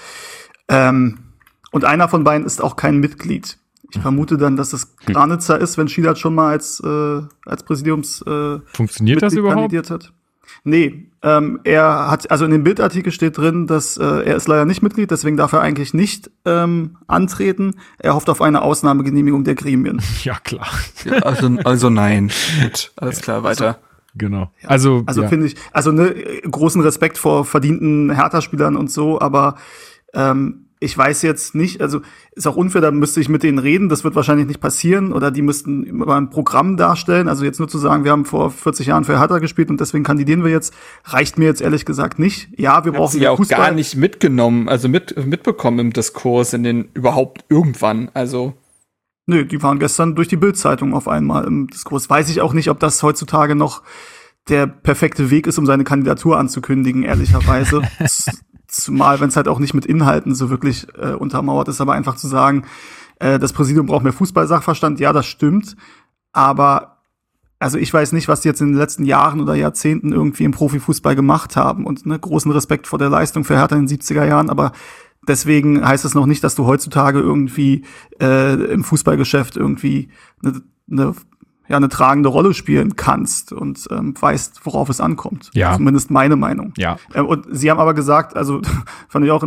Ähm, 0.69 1.19
und 1.73 1.85
einer 1.85 2.09
von 2.09 2.25
beiden 2.25 2.47
ist 2.47 2.63
auch 2.63 2.77
kein 2.77 2.99
Mitglied 2.99 3.59
Ich 3.91 4.01
vermute 4.01 4.37
dann, 4.37 4.57
dass 4.57 4.73
es 4.73 4.97
Granitzer 4.97 5.59
ist, 5.59 5.79
wenn 5.79 5.89
Schielert 5.89 6.19
schon 6.19 6.35
mal 6.35 6.51
als, 6.51 6.81
äh, 6.81 7.23
als 7.47 7.63
Präsidiums 7.63 8.23
äh, 8.23 8.59
Funktioniert 8.67 9.23
das 9.23 9.33
überhaupt? 9.33 9.55
kandidiert 9.55 9.91
hat. 9.91 10.13
Nee, 10.67 11.07
ähm, 11.23 11.61
er 11.63 12.11
hat, 12.11 12.31
also 12.31 12.45
in 12.45 12.51
dem 12.51 12.65
Bildartikel 12.65 13.13
steht 13.13 13.39
drin, 13.39 13.67
dass 13.69 13.97
äh, 13.97 14.05
er 14.05 14.35
ist 14.37 14.49
leider 14.49 14.65
nicht 14.65 14.83
Mitglied, 14.83 15.11
deswegen 15.11 15.37
darf 15.37 15.53
er 15.53 15.61
eigentlich 15.61 15.95
nicht 15.95 16.31
ähm, 16.45 16.99
antreten. 17.07 17.77
Er 17.99 18.15
hofft 18.15 18.29
auf 18.29 18.43
eine 18.43 18.63
Ausnahmegenehmigung 18.63 19.45
der 19.45 19.55
Gremien. 19.55 20.03
Ja, 20.25 20.35
klar. 20.43 20.67
Ja, 21.05 21.19
also, 21.19 21.57
also 21.63 21.89
nein. 21.89 22.33
Gut, 22.63 22.93
alles 22.97 23.21
klar, 23.21 23.45
weiter. 23.45 23.79
Genau. 24.17 24.51
Also, 24.65 25.05
Also 25.07 25.23
ja. 25.23 25.29
finde 25.29 25.47
ich, 25.47 25.57
also 25.73 25.93
ne, 25.93 26.13
großen 26.51 26.81
Respekt 26.83 27.17
vor 27.17 27.45
verdienten 27.45 28.11
Hertha-Spielern 28.11 28.75
und 28.77 28.91
so, 28.91 29.21
aber 29.21 29.57
ähm, 30.15 30.66
ich 30.79 30.97
weiß 30.97 31.23
jetzt 31.23 31.55
nicht, 31.55 31.81
also 31.81 32.01
ist 32.33 32.47
auch 32.47 32.57
unfair, 32.57 32.83
da 32.83 32.91
müsste 32.91 33.21
ich 33.21 33.29
mit 33.31 33.43
denen 33.43 33.59
reden, 33.59 33.89
das 33.89 34.05
wird 34.05 34.15
wahrscheinlich 34.15 34.47
nicht 34.47 34.61
passieren 34.61 35.13
oder 35.13 35.31
die 35.31 35.41
müssten 35.41 35.97
mal 35.97 36.19
ein 36.19 36.29
Programm 36.29 36.77
darstellen. 36.77 37.29
Also 37.29 37.45
jetzt 37.45 37.59
nur 37.59 37.69
zu 37.69 37.79
sagen, 37.79 38.05
wir 38.05 38.11
haben 38.13 38.27
vor 38.27 38.51
40 38.51 38.89
Jahren 38.89 39.05
für 39.05 39.19
Hertha 39.19 39.39
gespielt 39.39 39.71
und 39.71 39.81
deswegen 39.81 40.05
kandidieren 40.05 40.45
wir 40.45 40.51
jetzt, 40.51 40.75
reicht 41.05 41.39
mir 41.39 41.47
jetzt 41.47 41.63
ehrlich 41.63 41.87
gesagt 41.87 42.19
nicht. 42.19 42.49
Ja, 42.59 42.85
wir 42.85 42.93
Hat 42.93 42.99
brauchen 42.99 43.13
sie 43.13 43.21
ja 43.21 43.31
auch 43.31 43.39
Fußball. 43.39 43.59
gar 43.59 43.71
nicht 43.71 43.97
mitgenommen, 43.97 44.69
also 44.69 44.89
mit, 44.89 45.17
mitbekommen 45.27 45.79
im 45.79 45.93
Diskurs, 45.95 46.53
in 46.53 46.63
den 46.63 46.89
überhaupt 46.93 47.45
irgendwann. 47.49 48.11
Also 48.13 48.55
Nö, 49.27 49.45
die 49.45 49.63
waren 49.63 49.81
gestern 49.81 50.15
durch 50.15 50.29
die 50.29 50.37
Bildzeitung 50.37 50.95
auf 50.95 51.09
einmal 51.09 51.45
im 51.47 51.67
Diskurs. 51.69 52.09
Weiß 52.09 52.29
ich 52.29 52.43
auch 52.43 52.53
nicht, 52.53 52.71
ob 52.71 52.79
das 52.79 53.03
heutzutage 53.03 53.57
noch 53.57 53.83
der 54.49 54.69
perfekte 54.69 55.31
Weg 55.31 55.49
ist, 55.49 55.59
um 55.59 55.67
seine 55.67 55.83
Kandidatur 55.83 56.39
anzukündigen, 56.39 57.03
ehrlicherweise. 57.03 57.83
Zumal, 58.83 59.21
wenn 59.21 59.29
es 59.29 59.37
halt 59.37 59.49
auch 59.49 59.59
nicht 59.59 59.75
mit 59.75 59.87
Inhalten 59.87 60.35
so 60.35 60.51
wirklich 60.51 60.87
äh, 60.99 61.13
untermauert 61.13 61.69
ist, 61.69 61.81
aber 61.81 61.95
einfach 61.95 62.17
zu 62.17 62.29
sagen, 62.29 62.65
äh, 63.19 63.39
das 63.39 63.53
Präsidium 63.53 63.87
braucht 63.87 64.05
mehr 64.05 64.13
Fußballsachverstand, 64.13 65.01
ja, 65.01 65.13
das 65.13 65.27
stimmt. 65.27 65.77
Aber 66.33 66.97
also 67.59 67.79
ich 67.79 67.93
weiß 67.93 68.13
nicht, 68.13 68.29
was 68.29 68.43
die 68.43 68.49
jetzt 68.49 68.61
in 68.61 68.69
den 68.69 68.77
letzten 68.77 69.05
Jahren 69.05 69.41
oder 69.41 69.55
Jahrzehnten 69.55 70.13
irgendwie 70.13 70.45
im 70.45 70.53
Profifußball 70.53 71.17
gemacht 71.17 71.57
haben. 71.57 71.87
Und 71.87 72.05
ne, 72.07 72.19
großen 72.19 72.51
Respekt 72.51 72.87
vor 72.87 72.99
der 72.99 73.09
Leistung 73.09 73.45
für 73.45 73.57
Hertha 73.57 73.77
in 73.77 73.87
den 73.87 73.99
70er 73.99 74.27
Jahren, 74.27 74.51
aber 74.51 74.73
deswegen 75.27 75.87
heißt 75.87 76.05
es 76.05 76.15
noch 76.15 76.27
nicht, 76.27 76.45
dass 76.45 76.55
du 76.55 76.67
heutzutage 76.67 77.19
irgendwie 77.19 77.85
äh, 78.21 78.55
im 78.55 78.85
Fußballgeschäft 78.85 79.57
irgendwie 79.57 80.09
eine, 80.45 80.63
eine, 80.91 81.15
ja, 81.69 81.77
eine 81.77 81.89
tragende 81.89 82.29
Rolle 82.29 82.55
spielen 82.55 82.97
kannst 82.97 83.53
und 83.53 83.87
ähm, 83.91 84.15
weißt, 84.19 84.61
worauf 84.65 84.89
es 84.89 85.01
ankommt. 85.01 85.51
Ja. 85.53 85.75
Zumindest 85.77 86.11
meine 86.11 86.37
Meinung. 86.37 86.73
Ja. 86.77 86.99
Äh, 87.13 87.21
Und 87.21 87.47
sie 87.51 87.71
haben 87.71 87.81
aber 87.81 87.95
gesagt, 87.95 88.37
also 88.37 88.61
fand 89.09 89.25
ich 89.25 89.31
auch, 89.31 89.45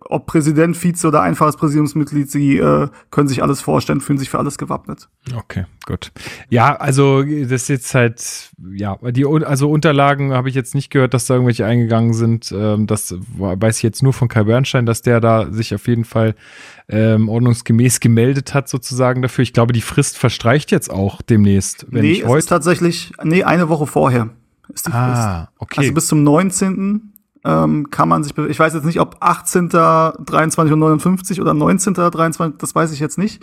ob 0.00 0.26
Präsident, 0.26 0.76
Vize 0.76 1.06
oder 1.06 1.22
einfaches 1.22 1.56
Präsidiumsmitglied, 1.56 2.30
sie 2.30 2.58
äh, 2.58 2.88
können 3.10 3.28
sich 3.28 3.42
alles 3.42 3.60
vorstellen, 3.60 4.00
fühlen 4.00 4.18
sich 4.18 4.30
für 4.30 4.38
alles 4.38 4.58
gewappnet. 4.58 5.08
Okay, 5.36 5.66
gut. 5.86 6.12
Ja, 6.48 6.74
also 6.76 7.22
das 7.22 7.62
ist 7.62 7.68
jetzt 7.68 7.94
halt, 7.94 8.50
ja, 8.72 8.96
die 9.10 9.26
also 9.26 9.70
Unterlagen 9.70 10.32
habe 10.32 10.48
ich 10.48 10.54
jetzt 10.54 10.74
nicht 10.74 10.90
gehört, 10.90 11.14
dass 11.14 11.26
da 11.26 11.34
irgendwelche 11.34 11.64
eingegangen 11.66 12.14
sind. 12.14 12.52
Ähm, 12.52 12.86
das 12.86 13.14
weiß 13.38 13.76
ich 13.78 13.82
jetzt 13.82 14.02
nur 14.02 14.12
von 14.12 14.28
Kai 14.28 14.44
Bernstein, 14.44 14.86
dass 14.86 15.02
der 15.02 15.20
da 15.20 15.50
sich 15.52 15.74
auf 15.74 15.86
jeden 15.86 16.04
Fall 16.04 16.34
ähm, 16.90 17.28
ordnungsgemäß 17.28 18.00
gemeldet 18.00 18.52
hat, 18.52 18.68
sozusagen 18.68 19.22
dafür. 19.22 19.42
Ich 19.42 19.52
glaube, 19.52 19.72
die 19.72 19.80
Frist 19.80 20.18
verstreicht 20.18 20.72
jetzt 20.72 20.90
auch 20.90 21.22
demnächst, 21.22 21.86
wenn 21.90 22.02
nee, 22.02 22.20
es 22.20 22.26
heute. 22.26 22.38
ist 22.40 22.46
tatsächlich, 22.46 23.12
nee, 23.22 23.44
eine 23.44 23.68
Woche 23.68 23.86
vorher 23.86 24.30
ist 24.72 24.86
die 24.86 24.90
Frist. 24.90 24.96
ah, 24.96 25.50
okay. 25.58 25.80
Also 25.80 25.94
bis 25.94 26.06
zum 26.08 26.22
19. 26.22 27.12
Ähm, 27.42 27.88
kann 27.88 28.08
man 28.08 28.22
sich, 28.22 28.36
ich 28.36 28.58
weiß 28.58 28.74
jetzt 28.74 28.84
nicht, 28.84 29.00
ob 29.00 29.16
18. 29.20 29.70
23 29.70 30.72
und 30.72 30.78
59 30.78 31.40
oder 31.40 31.54
19. 31.54 31.94
23, 31.94 32.58
das 32.58 32.74
weiß 32.74 32.92
ich 32.92 33.00
jetzt 33.00 33.16
nicht. 33.16 33.42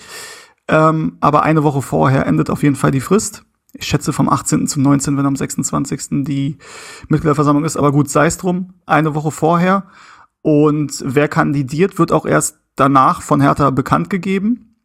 Ähm, 0.67 1.17
aber 1.19 1.43
eine 1.43 1.63
Woche 1.63 1.81
vorher 1.81 2.27
endet 2.27 2.49
auf 2.49 2.61
jeden 2.61 2.75
Fall 2.75 2.91
die 2.91 2.99
Frist. 2.99 3.43
Ich 3.73 3.87
schätze 3.87 4.13
vom 4.13 4.29
18. 4.29 4.67
zum 4.67 4.83
19., 4.83 5.17
wenn 5.17 5.25
am 5.25 5.35
26. 5.35 6.23
die 6.25 6.57
Mitgliederversammlung 7.07 7.65
ist. 7.65 7.77
Aber 7.77 7.91
gut, 7.91 8.09
sei 8.09 8.27
es 8.27 8.37
drum. 8.37 8.73
Eine 8.85 9.15
Woche 9.15 9.31
vorher. 9.31 9.85
Und 10.41 11.03
wer 11.05 11.27
kandidiert, 11.27 11.97
wird 11.97 12.11
auch 12.11 12.25
erst 12.25 12.59
danach 12.77 13.21
von 13.21 13.41
Hertha 13.41 13.69
bekannt 13.71 14.09
gegeben. 14.09 14.75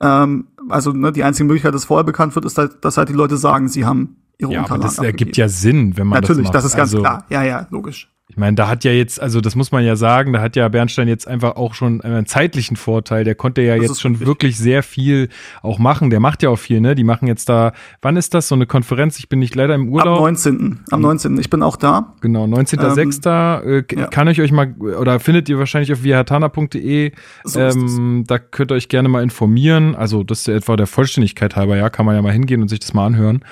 Ähm, 0.00 0.46
also 0.68 0.92
ne, 0.92 1.10
die 1.10 1.24
einzige 1.24 1.46
Möglichkeit, 1.46 1.74
dass 1.74 1.86
vorher 1.86 2.04
bekannt 2.04 2.36
wird, 2.36 2.44
ist 2.44 2.56
halt, 2.56 2.84
dass 2.84 2.96
halt 2.96 3.08
die 3.08 3.14
Leute 3.14 3.36
sagen, 3.36 3.68
sie 3.68 3.84
haben 3.84 4.16
ihre 4.38 4.52
ja, 4.52 4.60
aber 4.60 4.74
Unterlagen 4.74 4.96
das 4.96 4.98
ergibt 4.98 5.30
abgegeben. 5.30 5.40
ja 5.40 5.48
Sinn, 5.48 5.96
wenn 5.96 6.06
man 6.06 6.20
Natürlich, 6.20 6.50
das 6.50 6.62
das, 6.62 6.64
macht. 6.64 6.70
ist 6.72 6.76
ganz 6.76 6.92
also, 6.92 7.02
klar. 7.02 7.24
Ja, 7.30 7.42
ja, 7.42 7.66
logisch. 7.70 8.08
Ich 8.30 8.36
meine, 8.36 8.54
da 8.56 8.68
hat 8.68 8.84
ja 8.84 8.92
jetzt, 8.92 9.20
also 9.22 9.40
das 9.40 9.56
muss 9.56 9.72
man 9.72 9.82
ja 9.84 9.96
sagen, 9.96 10.34
da 10.34 10.42
hat 10.42 10.54
ja 10.54 10.68
Bernstein 10.68 11.08
jetzt 11.08 11.26
einfach 11.26 11.56
auch 11.56 11.72
schon 11.72 12.02
einen 12.02 12.26
zeitlichen 12.26 12.76
Vorteil. 12.76 13.24
Der 13.24 13.34
konnte 13.34 13.62
ja 13.62 13.76
Das 13.76 13.86
jetzt 13.86 14.00
schon 14.02 14.12
richtig. 14.12 14.28
wirklich 14.28 14.58
sehr 14.58 14.82
viel 14.82 15.30
auch 15.62 15.78
machen. 15.78 16.10
Der 16.10 16.20
macht 16.20 16.42
ja 16.42 16.50
auch 16.50 16.58
viel, 16.58 16.80
ne? 16.82 16.94
Die 16.94 17.04
machen 17.04 17.26
jetzt 17.26 17.48
da, 17.48 17.72
wann 18.02 18.18
ist 18.18 18.34
das? 18.34 18.48
So 18.48 18.54
eine 18.54 18.66
Konferenz? 18.66 19.18
Ich 19.18 19.30
bin 19.30 19.38
nicht 19.38 19.54
leider 19.54 19.74
im 19.74 19.82
Am 19.82 19.88
Urlaub. 19.88 20.20
19. 20.20 20.80
Am 20.90 21.00
19. 21.00 21.38
Ich 21.38 21.48
bin 21.48 21.62
auch 21.62 21.76
da. 21.76 22.14
Genau, 22.20 22.44
19.06. 22.44 23.62
äh, 23.78 23.82
k- 23.82 23.98
ja. 23.98 24.06
kann 24.08 24.28
ich 24.28 24.40
euch 24.42 24.52
mal, 24.52 24.74
oder 24.78 25.20
findet 25.20 25.48
ihr 25.48 25.58
wahrscheinlich 25.58 25.90
auf 25.92 26.02
vihatana.de. 26.02 27.12
So 27.44 27.60
ähm, 27.60 28.24
da 28.26 28.38
könnt 28.38 28.70
ihr 28.72 28.74
euch 28.74 28.90
gerne 28.90 29.08
mal 29.08 29.22
informieren. 29.22 29.94
Also 29.94 30.22
das 30.22 30.40
ist 30.40 30.48
ja 30.48 30.54
etwa 30.54 30.76
der 30.76 30.86
Vollständigkeit 30.86 31.56
halber, 31.56 31.76
ja, 31.76 31.88
kann 31.88 32.04
man 32.04 32.14
ja 32.14 32.20
mal 32.22 32.32
hingehen 32.32 32.60
und 32.60 32.68
sich 32.68 32.80
das 32.80 32.92
mal 32.92 33.06
anhören. 33.06 33.42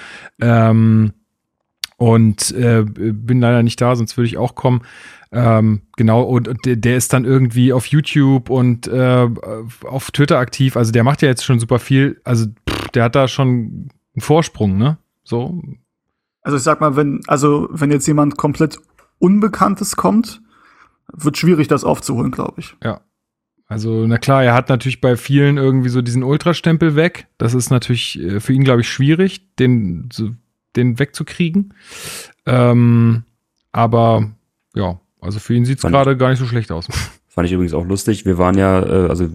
Ähm, 0.41 1.13
und 1.97 2.53
äh, 2.53 2.85
bin 2.85 3.41
leider 3.41 3.63
nicht 3.63 3.81
da, 3.81 3.97
sonst 3.97 4.17
würde 4.17 4.27
ich 4.27 4.37
auch 4.37 4.55
kommen. 4.55 4.83
Ähm, 5.33 5.83
genau, 5.97 6.23
und, 6.23 6.49
und 6.49 6.61
der, 6.65 6.97
ist 6.97 7.13
dann 7.13 7.25
irgendwie 7.25 7.73
auf 7.73 7.87
YouTube 7.87 8.49
und 8.49 8.87
äh, 8.87 9.29
auf 9.85 10.11
Twitter 10.11 10.39
aktiv. 10.39 10.77
Also 10.77 10.93
der 10.93 11.05
macht 11.05 11.23
ja 11.23 11.29
jetzt 11.29 11.45
schon 11.45 11.59
super 11.59 11.79
viel. 11.79 12.21
Also 12.25 12.47
pff, 12.69 12.89
der 12.91 13.05
hat 13.05 13.15
da 13.15 13.29
schon 13.29 13.89
einen 14.15 14.21
Vorsprung, 14.21 14.79
ne? 14.79 14.99
So, 15.25 15.61
Also 16.43 16.57
ich 16.57 16.63
sag 16.63 16.81
mal, 16.81 16.97
wenn, 16.97 17.21
also 17.27 17.69
wenn 17.73 17.91
jetzt 17.91 18.07
jemand 18.07 18.37
komplett 18.37 18.79
Unbekanntes 19.19 19.97
kommt, 19.97 20.41
wird 21.13 21.37
schwierig, 21.37 21.69
das 21.69 21.85
aufzuholen, 21.85 22.31
glaube 22.31 22.61
ich. 22.61 22.77
Ja. 22.83 23.01
Also, 23.69 24.07
na 24.07 24.19
klar, 24.19 24.45
er 24.45 24.55
hat 24.55 24.69
natürlich 24.69 25.01
bei 25.01 25.17
vielen 25.17 25.57
irgendwie 25.57 25.89
so 25.89 26.01
diesen 26.01 26.23
Ultrastempel 26.23 26.95
weg. 26.95 27.27
Das 27.37 27.53
ist 27.53 27.71
natürlich 27.71 28.21
äh, 28.23 28.39
für 28.39 28.53
ihn, 28.53 28.63
glaube 28.63 28.83
ich, 28.83 28.89
schwierig, 28.89 29.57
den, 29.57 30.09
so, 30.13 30.31
den 30.77 30.99
wegzukriegen. 30.99 31.75
Ähm, 32.47 33.25
aber 33.73 34.31
ja, 34.75 35.01
also 35.21 35.39
für 35.39 35.55
ihn 35.55 35.65
sieht's 35.65 35.83
Fand 35.83 35.95
gerade 35.95 36.17
gar 36.17 36.31
nicht 36.31 36.39
so 36.39 36.47
schlecht 36.47 36.71
aus. 36.73 36.87
Fand 37.29 37.47
ich 37.47 37.53
übrigens 37.53 37.75
auch 37.75 37.85
lustig. 37.85 38.25
Wir 38.25 38.39
waren 38.39 38.57
ja, 38.57 38.83
äh, 38.83 39.09
also 39.09 39.29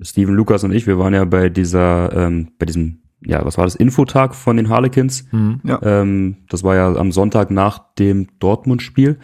Steven, 0.00 0.34
Lukas 0.34 0.64
und 0.64 0.72
ich, 0.72 0.86
wir 0.86 0.98
waren 0.98 1.14
ja 1.14 1.24
bei 1.24 1.48
dieser, 1.48 2.12
ähm, 2.14 2.52
bei 2.58 2.66
diesem, 2.66 3.00
ja, 3.24 3.44
was 3.44 3.58
war 3.58 3.64
das, 3.64 3.74
Infotag 3.74 4.34
von 4.34 4.56
den 4.56 4.68
Harlequins. 4.68 5.24
Hm. 5.30 5.60
Ähm, 5.82 6.36
das 6.48 6.62
war 6.62 6.76
ja 6.76 6.94
am 6.94 7.10
Sonntag 7.10 7.50
nach 7.50 7.80
dem 7.98 8.28
Dortmund-Spiel. 8.38 9.18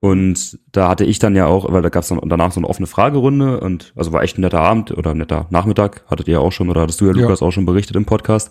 Und 0.00 0.58
da 0.72 0.88
hatte 0.88 1.04
ich 1.04 1.18
dann 1.18 1.34
ja 1.34 1.46
auch, 1.46 1.72
weil 1.72 1.82
da 1.82 1.88
gab 1.88 2.02
es 2.02 2.08
dann 2.08 2.20
danach 2.26 2.52
so 2.52 2.60
eine 2.60 2.68
offene 2.68 2.86
Fragerunde 2.86 3.60
und 3.60 3.92
also 3.96 4.12
war 4.12 4.22
echt 4.22 4.38
ein 4.38 4.42
netter 4.42 4.60
Abend 4.60 4.96
oder 4.96 5.10
ein 5.10 5.18
netter 5.18 5.46
Nachmittag, 5.50 6.04
hattet 6.06 6.28
ihr 6.28 6.34
ja 6.34 6.40
auch 6.40 6.52
schon 6.52 6.68
oder 6.68 6.82
hattest 6.82 7.00
du 7.00 7.06
ja, 7.06 7.12
Ja. 7.12 7.22
Lukas, 7.22 7.42
auch 7.42 7.50
schon 7.50 7.66
berichtet 7.66 7.96
im 7.96 8.04
Podcast. 8.04 8.50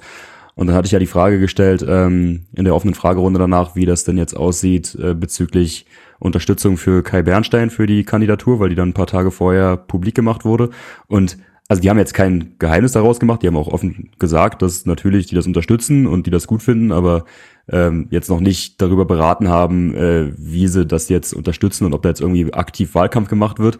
Und 0.56 0.68
dann 0.68 0.76
hatte 0.76 0.86
ich 0.86 0.94
ja 0.94 1.00
die 1.00 1.06
Frage 1.06 1.40
gestellt 1.40 1.86
ähm, 1.88 2.46
in 2.56 2.64
der 2.66 2.76
offenen 2.76 2.96
Fragerunde 2.96 3.40
danach, 3.40 3.76
wie 3.76 3.86
das 3.86 4.06
denn 4.06 4.18
jetzt 4.18 4.36
aussieht 4.36 4.96
äh, 4.96 5.14
bezüglich 5.14 5.86
Unterstützung 6.20 6.78
für 6.78 7.04
Kai 7.04 7.24
Bernstein 7.24 7.70
für 7.70 7.88
die 7.88 8.06
Kandidatur, 8.06 8.60
weil 8.60 8.70
die 8.70 8.76
dann 8.76 8.90
ein 8.90 8.94
paar 8.94 9.08
Tage 9.08 9.32
vorher 9.32 9.76
publik 9.76 10.16
gemacht 10.16 10.46
wurde. 10.46 10.70
Und 11.08 11.38
also 11.68 11.82
die 11.82 11.90
haben 11.90 11.98
jetzt 11.98 12.14
kein 12.14 12.56
Geheimnis 12.60 12.94
daraus 12.94 13.20
gemacht, 13.20 13.42
die 13.42 13.48
haben 13.48 13.58
auch 13.58 13.68
offen 13.68 14.12
gesagt, 14.20 14.62
dass 14.62 14.86
natürlich 14.86 15.26
die 15.26 15.36
das 15.36 15.48
unterstützen 15.48 16.06
und 16.06 16.28
die 16.28 16.32
das 16.32 16.48
gut 16.48 16.62
finden, 16.62 16.92
aber 16.92 17.26
ähm, 17.70 18.08
jetzt 18.12 18.30
noch 18.30 18.40
nicht 18.40 18.82
darüber 18.82 19.06
beraten 19.06 19.50
haben, 19.50 19.96
äh, 19.96 20.32
wie 20.38 20.68
sie 20.68 20.86
das 20.86 21.10
jetzt 21.10 21.34
unterstützen 21.34 21.86
und 21.86 21.94
ob 21.94 22.04
da 22.04 22.10
jetzt 22.10 22.22
irgendwie 22.22 22.54
aktiv 22.54 22.94
Wahlkampf 22.96 23.30
gemacht 23.30 23.60
wird. 23.60 23.78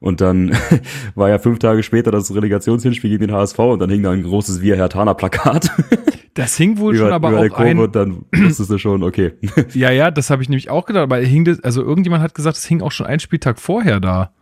Und 0.00 0.20
dann 0.20 0.56
war 1.14 1.28
ja 1.28 1.38
fünf 1.38 1.58
Tage 1.58 1.82
später 1.82 2.10
das 2.10 2.34
Relegationshinspiel 2.34 3.10
gegen 3.10 3.28
den 3.28 3.36
HSV 3.36 3.58
und 3.58 3.78
dann 3.80 3.90
hing 3.90 4.02
da 4.02 4.10
ein 4.10 4.22
großes 4.22 4.60
Wir 4.60 4.76
Herr 4.76 4.88
Plakat 4.88 5.70
Das 6.34 6.56
hing 6.56 6.78
wohl 6.78 6.94
über, 6.94 7.06
schon 7.06 7.12
aber 7.12 7.30
über 7.30 7.40
der 7.40 7.50
auch 7.52 7.56
Kurve 7.56 7.84
ein. 7.84 7.92
dann 7.92 8.24
wusstest 8.32 8.70
du 8.70 8.78
schon, 8.78 9.02
okay. 9.02 9.32
Ja, 9.74 9.90
ja, 9.90 10.12
das 10.12 10.30
habe 10.30 10.40
ich 10.40 10.48
nämlich 10.48 10.70
auch 10.70 10.86
gedacht, 10.86 11.02
aber 11.02 11.16
hing 11.18 11.44
das, 11.44 11.58
also 11.64 11.82
irgendjemand 11.82 12.22
hat 12.22 12.34
gesagt, 12.36 12.56
es 12.56 12.64
hing 12.64 12.80
auch 12.80 12.92
schon 12.92 13.06
einen 13.06 13.18
Spieltag 13.18 13.58
vorher 13.58 13.98
da. 13.98 14.32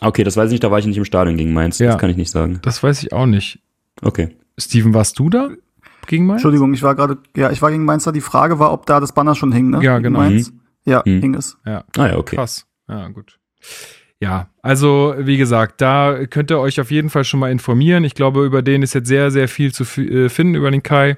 Okay, 0.00 0.24
das 0.24 0.36
weiß 0.38 0.46
ich 0.46 0.52
nicht, 0.52 0.64
da 0.64 0.70
war 0.70 0.78
ich 0.78 0.86
nicht 0.86 0.96
im 0.96 1.04
Stadion 1.04 1.36
gegen 1.36 1.52
Mainz, 1.52 1.78
Ja. 1.78 1.88
das 1.88 1.98
kann 1.98 2.08
ich 2.08 2.16
nicht 2.16 2.30
sagen. 2.30 2.60
Das 2.62 2.82
weiß 2.82 3.02
ich 3.02 3.12
auch 3.12 3.26
nicht. 3.26 3.60
Okay. 4.00 4.36
Steven, 4.58 4.94
warst 4.94 5.18
du 5.18 5.28
da 5.28 5.50
gegen 6.08 6.26
Mainz? 6.26 6.38
Entschuldigung, 6.40 6.74
ich 6.74 6.82
war 6.82 6.94
gerade, 6.96 7.18
ja, 7.36 7.50
ich 7.52 7.62
war 7.62 7.70
gegen 7.70 7.84
Mainz 7.84 8.04
da. 8.04 8.10
Die 8.12 8.20
Frage 8.20 8.58
war, 8.58 8.72
ob 8.72 8.86
da 8.86 8.98
das 8.98 9.12
Banner 9.12 9.34
schon 9.36 9.52
hing, 9.52 9.70
ne? 9.70 9.82
Ja, 9.82 9.98
genau. 10.00 10.18
Mainz. 10.18 10.52
Ja, 10.84 11.02
Mhm. 11.06 11.20
hing 11.20 11.34
es. 11.34 11.56
Ja. 11.64 11.84
Ah 11.96 12.06
ja, 12.08 12.16
okay. 12.16 12.36
Krass. 12.36 12.66
Ja, 12.88 13.08
gut. 13.08 13.38
Ja, 14.20 14.48
also 14.62 15.14
wie 15.18 15.36
gesagt, 15.36 15.80
da 15.80 16.26
könnt 16.26 16.50
ihr 16.50 16.58
euch 16.58 16.80
auf 16.80 16.90
jeden 16.90 17.08
Fall 17.10 17.22
schon 17.22 17.38
mal 17.38 17.52
informieren. 17.52 18.02
Ich 18.02 18.14
glaube, 18.14 18.44
über 18.44 18.62
den 18.62 18.82
ist 18.82 18.94
jetzt 18.94 19.06
sehr, 19.06 19.30
sehr 19.30 19.46
viel 19.48 19.72
zu 19.72 19.84
äh, 20.00 20.28
finden, 20.28 20.56
über 20.56 20.70
den 20.72 20.82
Kai. 20.82 21.16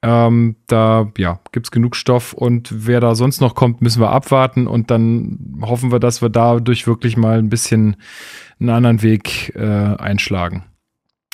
Ähm, 0.00 0.54
da 0.68 1.10
ja, 1.18 1.40
gibt's 1.50 1.72
genug 1.72 1.96
Stoff 1.96 2.32
und 2.32 2.68
wer 2.86 3.00
da 3.00 3.16
sonst 3.16 3.40
noch 3.40 3.56
kommt, 3.56 3.82
müssen 3.82 4.00
wir 4.00 4.12
abwarten 4.12 4.68
und 4.68 4.92
dann 4.92 5.58
hoffen 5.62 5.90
wir, 5.90 5.98
dass 5.98 6.22
wir 6.22 6.28
dadurch 6.28 6.86
wirklich 6.86 7.16
mal 7.16 7.38
ein 7.38 7.48
bisschen 7.48 7.96
einen 8.60 8.70
anderen 8.70 9.02
Weg 9.02 9.52
äh, 9.56 9.66
einschlagen. 9.66 10.62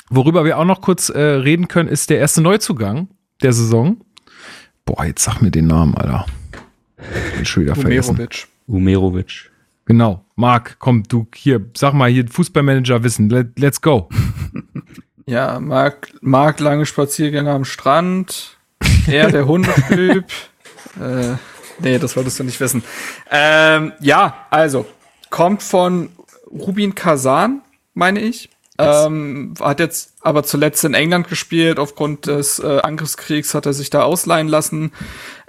Worüber 0.09 0.45
wir 0.45 0.57
auch 0.57 0.65
noch 0.65 0.81
kurz 0.81 1.09
äh, 1.09 1.19
reden 1.19 1.67
können, 1.67 1.89
ist 1.89 2.09
der 2.09 2.19
erste 2.19 2.41
Neuzugang 2.41 3.07
der 3.41 3.53
Saison. 3.53 3.97
Boah, 4.85 5.05
jetzt 5.05 5.23
sag 5.23 5.41
mir 5.41 5.51
den 5.51 5.67
Namen, 5.67 5.95
Alter. 5.95 6.25
Bin 7.35 7.45
schon 7.45 7.63
wieder 7.63 7.75
vergessen. 7.75 8.11
Umerovic. 8.11 8.47
Umerovic. 8.67 9.51
Genau. 9.85 10.25
Marc, 10.35 10.77
komm, 10.79 11.03
du 11.03 11.27
hier, 11.33 11.65
sag 11.75 11.93
mal 11.93 12.09
hier 12.09 12.27
Fußballmanager 12.27 13.03
wissen. 13.03 13.29
Let, 13.29 13.57
let's 13.59 13.81
go. 13.81 14.09
Ja, 15.27 15.59
Marc, 15.59 16.09
Marc 16.21 16.59
lange 16.59 16.85
Spaziergänge 16.85 17.49
am 17.49 17.65
Strand. 17.65 18.57
Er, 19.07 19.31
der 19.31 19.47
Hundetyp. 19.47 20.25
äh, 21.01 21.35
nee, 21.79 21.97
das 21.97 22.15
wolltest 22.15 22.39
du 22.39 22.43
nicht 22.43 22.59
wissen. 22.59 22.83
Ähm, 23.31 23.93
ja, 24.01 24.45
also, 24.51 24.85
kommt 25.31 25.63
von 25.63 26.09
Rubin 26.51 26.93
Kazan, 26.93 27.61
meine 27.95 28.19
ich. 28.19 28.49
Ähm, 28.77 29.53
hat 29.61 29.79
jetzt 29.79 30.13
aber 30.21 30.43
zuletzt 30.43 30.83
in 30.83 30.93
England 30.93 31.29
gespielt. 31.29 31.79
Aufgrund 31.79 32.27
des 32.27 32.59
äh, 32.59 32.79
Angriffskriegs 32.81 33.53
hat 33.53 33.65
er 33.65 33.73
sich 33.73 33.89
da 33.89 34.03
ausleihen 34.03 34.49
lassen. 34.49 34.91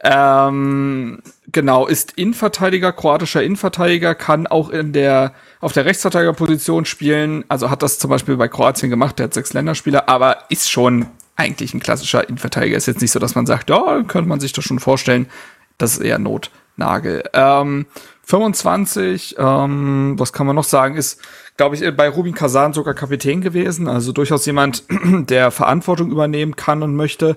Ähm, 0.03 1.23
genau, 1.51 1.87
ist 1.87 2.13
Innenverteidiger, 2.13 2.93
kroatischer 2.93 3.43
Innenverteidiger, 3.43 4.15
kann 4.15 4.47
auch 4.47 4.71
in 4.71 4.93
der, 4.93 5.35
auf 5.61 5.73
der 5.73 5.87
Rechtsverteidigerposition 5.87 6.85
spielen. 6.85 7.45
Also 7.49 7.71
hat 7.71 7.83
das 7.83 7.99
zum 7.99 8.11
Beispiel 8.11 8.37
bei 8.37 8.47
Kroatien 8.47 8.91
gemacht, 8.91 9.19
der 9.19 9.25
hat 9.25 9.35
sechs 9.35 9.53
Länderspieler, 9.53 10.09
aber 10.09 10.45
ist 10.49 10.71
schon 10.71 11.07
eigentlich 11.35 11.75
ein 11.75 11.81
klassischer 11.81 12.29
Innenverteidiger. 12.29 12.77
Ist 12.77 12.87
jetzt 12.87 13.03
nicht 13.03 13.13
so, 13.13 13.19
dass 13.19 13.35
man 13.35 13.47
sagt, 13.47 13.71
ja, 13.71 14.03
könnte 14.07 14.29
man 14.29 14.41
sich 14.41 14.53
das 14.53 14.65
schon 14.65 14.79
vorstellen. 14.79 15.27
Das 15.79 15.95
ist 15.95 16.01
eher 16.01 16.19
Notnagel. 16.19 17.25
Ähm, 17.33 17.87
25, 18.23 19.37
ähm, 19.39 20.15
was 20.17 20.33
kann 20.33 20.47
man 20.47 20.57
noch 20.57 20.65
sagen, 20.65 20.97
ist 20.97 21.21
glaube 21.57 21.77
ich, 21.77 21.97
bei 21.97 22.09
Rubin 22.09 22.35
Kazan 22.35 22.73
sogar 22.73 22.95
Kapitän 22.95 23.41
gewesen. 23.41 23.89
Also 23.89 24.13
durchaus 24.13 24.47
jemand, 24.47 24.85
der 25.29 25.51
Verantwortung 25.51 26.11
übernehmen 26.11 26.57
kann 26.57 26.83
und 26.83 26.95
möchte. 26.95 27.37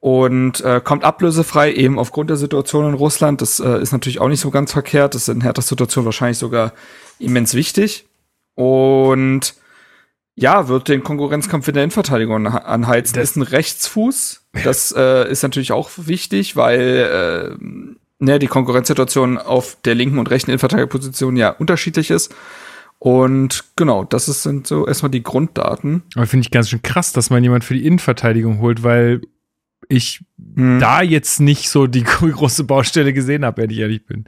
Und 0.00 0.62
äh, 0.62 0.80
kommt 0.82 1.04
ablösefrei, 1.04 1.72
eben 1.74 1.98
aufgrund 1.98 2.30
der 2.30 2.38
Situation 2.38 2.88
in 2.88 2.94
Russland. 2.94 3.42
Das 3.42 3.60
äh, 3.60 3.82
ist 3.82 3.92
natürlich 3.92 4.20
auch 4.20 4.28
nicht 4.28 4.40
so 4.40 4.50
ganz 4.50 4.72
verkehrt. 4.72 5.14
Das 5.14 5.22
ist 5.22 5.28
in 5.28 5.42
härter 5.42 5.62
Situation 5.62 6.06
wahrscheinlich 6.06 6.38
sogar 6.38 6.72
immens 7.18 7.54
wichtig. 7.54 8.06
Und 8.54 9.54
ja, 10.36 10.68
wird 10.68 10.88
den 10.88 11.04
Konkurrenzkampf 11.04 11.68
in 11.68 11.74
der 11.74 11.84
Innenverteidigung 11.84 12.46
anheizen. 12.46 13.14
Das 13.14 13.30
ist 13.30 13.36
ein 13.36 13.42
Rechtsfuß. 13.42 14.42
Das 14.64 14.94
äh, 14.96 15.30
ist 15.30 15.42
natürlich 15.42 15.72
auch 15.72 15.90
wichtig, 15.96 16.56
weil 16.56 17.58
äh, 17.60 17.64
ne, 18.20 18.38
die 18.38 18.46
Konkurrenzsituation 18.46 19.36
auf 19.36 19.76
der 19.84 19.94
linken 19.94 20.18
und 20.18 20.30
rechten 20.30 20.50
Innenverteidigerposition 20.50 21.36
ja 21.36 21.50
unterschiedlich 21.50 22.10
ist. 22.10 22.34
Und 23.00 23.64
genau, 23.76 24.04
das 24.04 24.28
ist, 24.28 24.42
sind 24.42 24.66
so 24.66 24.86
erstmal 24.86 25.10
die 25.10 25.22
Grunddaten. 25.22 26.02
Aber 26.14 26.26
finde 26.26 26.44
ich 26.44 26.50
ganz 26.50 26.68
schön 26.68 26.82
krass, 26.82 27.14
dass 27.14 27.30
man 27.30 27.42
jemand 27.42 27.64
für 27.64 27.72
die 27.72 27.86
Innenverteidigung 27.86 28.60
holt, 28.60 28.82
weil 28.82 29.22
ich 29.88 30.22
hm. 30.54 30.78
da 30.80 31.00
jetzt 31.00 31.40
nicht 31.40 31.70
so 31.70 31.86
die 31.86 32.02
große 32.04 32.64
Baustelle 32.64 33.14
gesehen 33.14 33.44
habe, 33.46 33.62
wenn 33.62 33.70
ich 33.70 33.78
ehrlich 33.78 34.04
bin. 34.04 34.26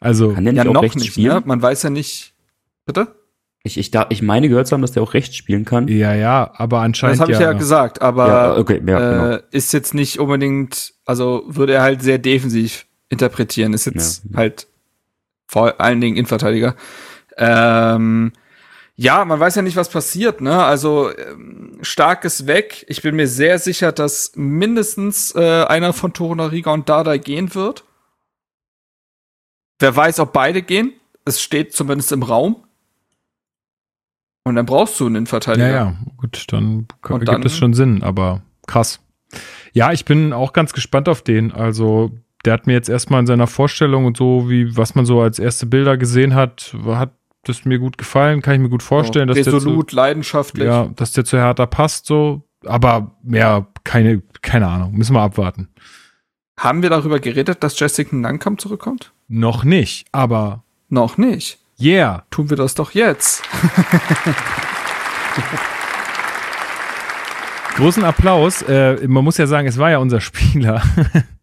Also 0.00 0.34
Kann 0.34 0.44
der 0.44 0.52
nicht 0.52 0.62
ja, 0.62 0.68
auch 0.68 0.74
noch 0.74 0.82
rechts 0.82 0.96
nicht, 0.96 1.12
spielen? 1.12 1.32
ne? 1.34 1.42
Man 1.46 1.62
weiß 1.62 1.82
ja 1.82 1.88
nicht. 1.88 2.34
Bitte? 2.84 3.14
Ich, 3.62 3.78
ich, 3.78 3.90
da, 3.90 4.04
ich 4.10 4.20
meine 4.20 4.50
gehört 4.50 4.66
zu 4.66 4.74
haben, 4.74 4.82
dass 4.82 4.92
der 4.92 5.02
auch 5.02 5.14
rechts 5.14 5.34
spielen 5.36 5.64
kann. 5.64 5.88
ja, 5.88 6.12
ja, 6.14 6.50
aber 6.54 6.80
anscheinend 6.80 7.14
Das 7.14 7.20
habe 7.22 7.32
ich 7.32 7.38
ja 7.38 7.54
gesagt, 7.54 8.02
aber 8.02 8.28
Ja, 8.28 8.56
okay, 8.58 8.82
ja, 8.86 9.36
äh, 9.36 9.42
ist 9.50 9.72
jetzt 9.72 9.94
nicht 9.94 10.18
unbedingt, 10.18 10.92
also 11.06 11.44
würde 11.46 11.72
er 11.72 11.80
halt 11.80 12.02
sehr 12.02 12.18
defensiv 12.18 12.84
interpretieren. 13.08 13.72
Ist 13.72 13.86
jetzt 13.86 14.24
Ja. 14.30 14.36
halt 14.36 14.66
vor 15.46 15.80
allen 15.80 16.02
Dingen 16.02 16.16
Innenverteidiger. 16.16 16.76
Ähm, 17.36 18.32
ja, 18.96 19.24
man 19.24 19.40
weiß 19.40 19.56
ja 19.56 19.62
nicht, 19.62 19.76
was 19.76 19.88
passiert, 19.88 20.40
ne? 20.40 20.62
Also 20.62 21.10
ähm, 21.16 21.78
stark 21.82 22.24
ist 22.24 22.46
weg. 22.46 22.84
Ich 22.88 23.02
bin 23.02 23.16
mir 23.16 23.26
sehr 23.26 23.58
sicher, 23.58 23.90
dass 23.90 24.32
mindestens 24.36 25.34
äh, 25.34 25.64
einer 25.64 25.92
von 25.92 26.12
Torunariga 26.12 26.72
und 26.72 26.88
Dada 26.88 27.16
gehen 27.16 27.54
wird. 27.54 27.84
Wer 29.80 29.96
weiß, 29.96 30.20
ob 30.20 30.32
beide 30.32 30.62
gehen. 30.62 30.92
Es 31.24 31.42
steht 31.42 31.72
zumindest 31.72 32.12
im 32.12 32.22
Raum. 32.22 32.64
Und 34.44 34.56
dann 34.56 34.66
brauchst 34.66 35.00
du 35.00 35.06
einen 35.06 35.16
Innenverteidiger. 35.16 35.68
Ja, 35.68 35.74
ja, 35.74 35.96
gut, 36.18 36.44
dann 36.52 36.86
Und 37.08 37.28
gibt 37.28 37.44
es 37.46 37.56
schon 37.56 37.72
Sinn, 37.72 38.02
aber 38.02 38.42
krass. 38.66 39.00
Ja, 39.72 39.90
ich 39.90 40.04
bin 40.04 40.32
auch 40.32 40.52
ganz 40.52 40.72
gespannt 40.72 41.08
auf 41.08 41.22
den. 41.22 41.50
Also, 41.50 42.12
der 42.44 42.52
hat 42.52 42.66
mir 42.66 42.74
jetzt 42.74 42.90
erstmal 42.90 43.20
in 43.20 43.26
seiner 43.26 43.46
Vorstellung 43.46 44.04
und 44.04 44.16
so, 44.16 44.48
wie 44.48 44.76
was 44.76 44.94
man 44.94 45.06
so 45.06 45.20
als 45.20 45.38
erste 45.38 45.66
Bilder 45.66 45.96
gesehen 45.96 46.34
hat, 46.34 46.76
hat 46.86 47.10
das 47.44 47.64
mir 47.64 47.78
gut 47.78 47.98
gefallen, 47.98 48.42
kann 48.42 48.54
ich 48.54 48.60
mir 48.60 48.68
gut 48.68 48.82
vorstellen, 48.82 49.28
dass 49.28 49.34
der 49.36 49.44
zu, 49.44 49.54
Resolut, 49.56 49.92
leidenschaftlich. 49.92 50.66
ja, 50.66 50.88
dass 50.96 51.12
der 51.12 51.24
zu 51.24 51.38
Hertha 51.38 51.66
passt, 51.66 52.06
so. 52.06 52.42
Aber 52.66 53.12
mehr, 53.22 53.66
keine, 53.84 54.22
keine 54.42 54.66
Ahnung, 54.68 54.92
müssen 54.94 55.14
wir 55.14 55.20
abwarten. 55.22 55.68
Haben 56.58 56.82
wir 56.82 56.90
darüber 56.90 57.20
geredet, 57.20 57.62
dass 57.62 57.78
Jessica 57.78 58.14
Nankam 58.16 58.58
zurückkommt? 58.58 59.12
Noch 59.28 59.64
nicht, 59.64 60.06
aber 60.12 60.62
Noch 60.88 61.18
nicht. 61.18 61.58
yeah. 61.80 62.24
Tun 62.30 62.48
wir 62.50 62.56
das 62.56 62.74
doch 62.74 62.92
jetzt. 62.92 63.42
Großen 67.76 68.04
Applaus. 68.04 68.62
Äh, 68.62 69.06
man 69.08 69.24
muss 69.24 69.36
ja 69.36 69.46
sagen, 69.46 69.66
es 69.66 69.78
war 69.78 69.90
ja 69.90 69.98
unser 69.98 70.20
Spieler. 70.20 70.82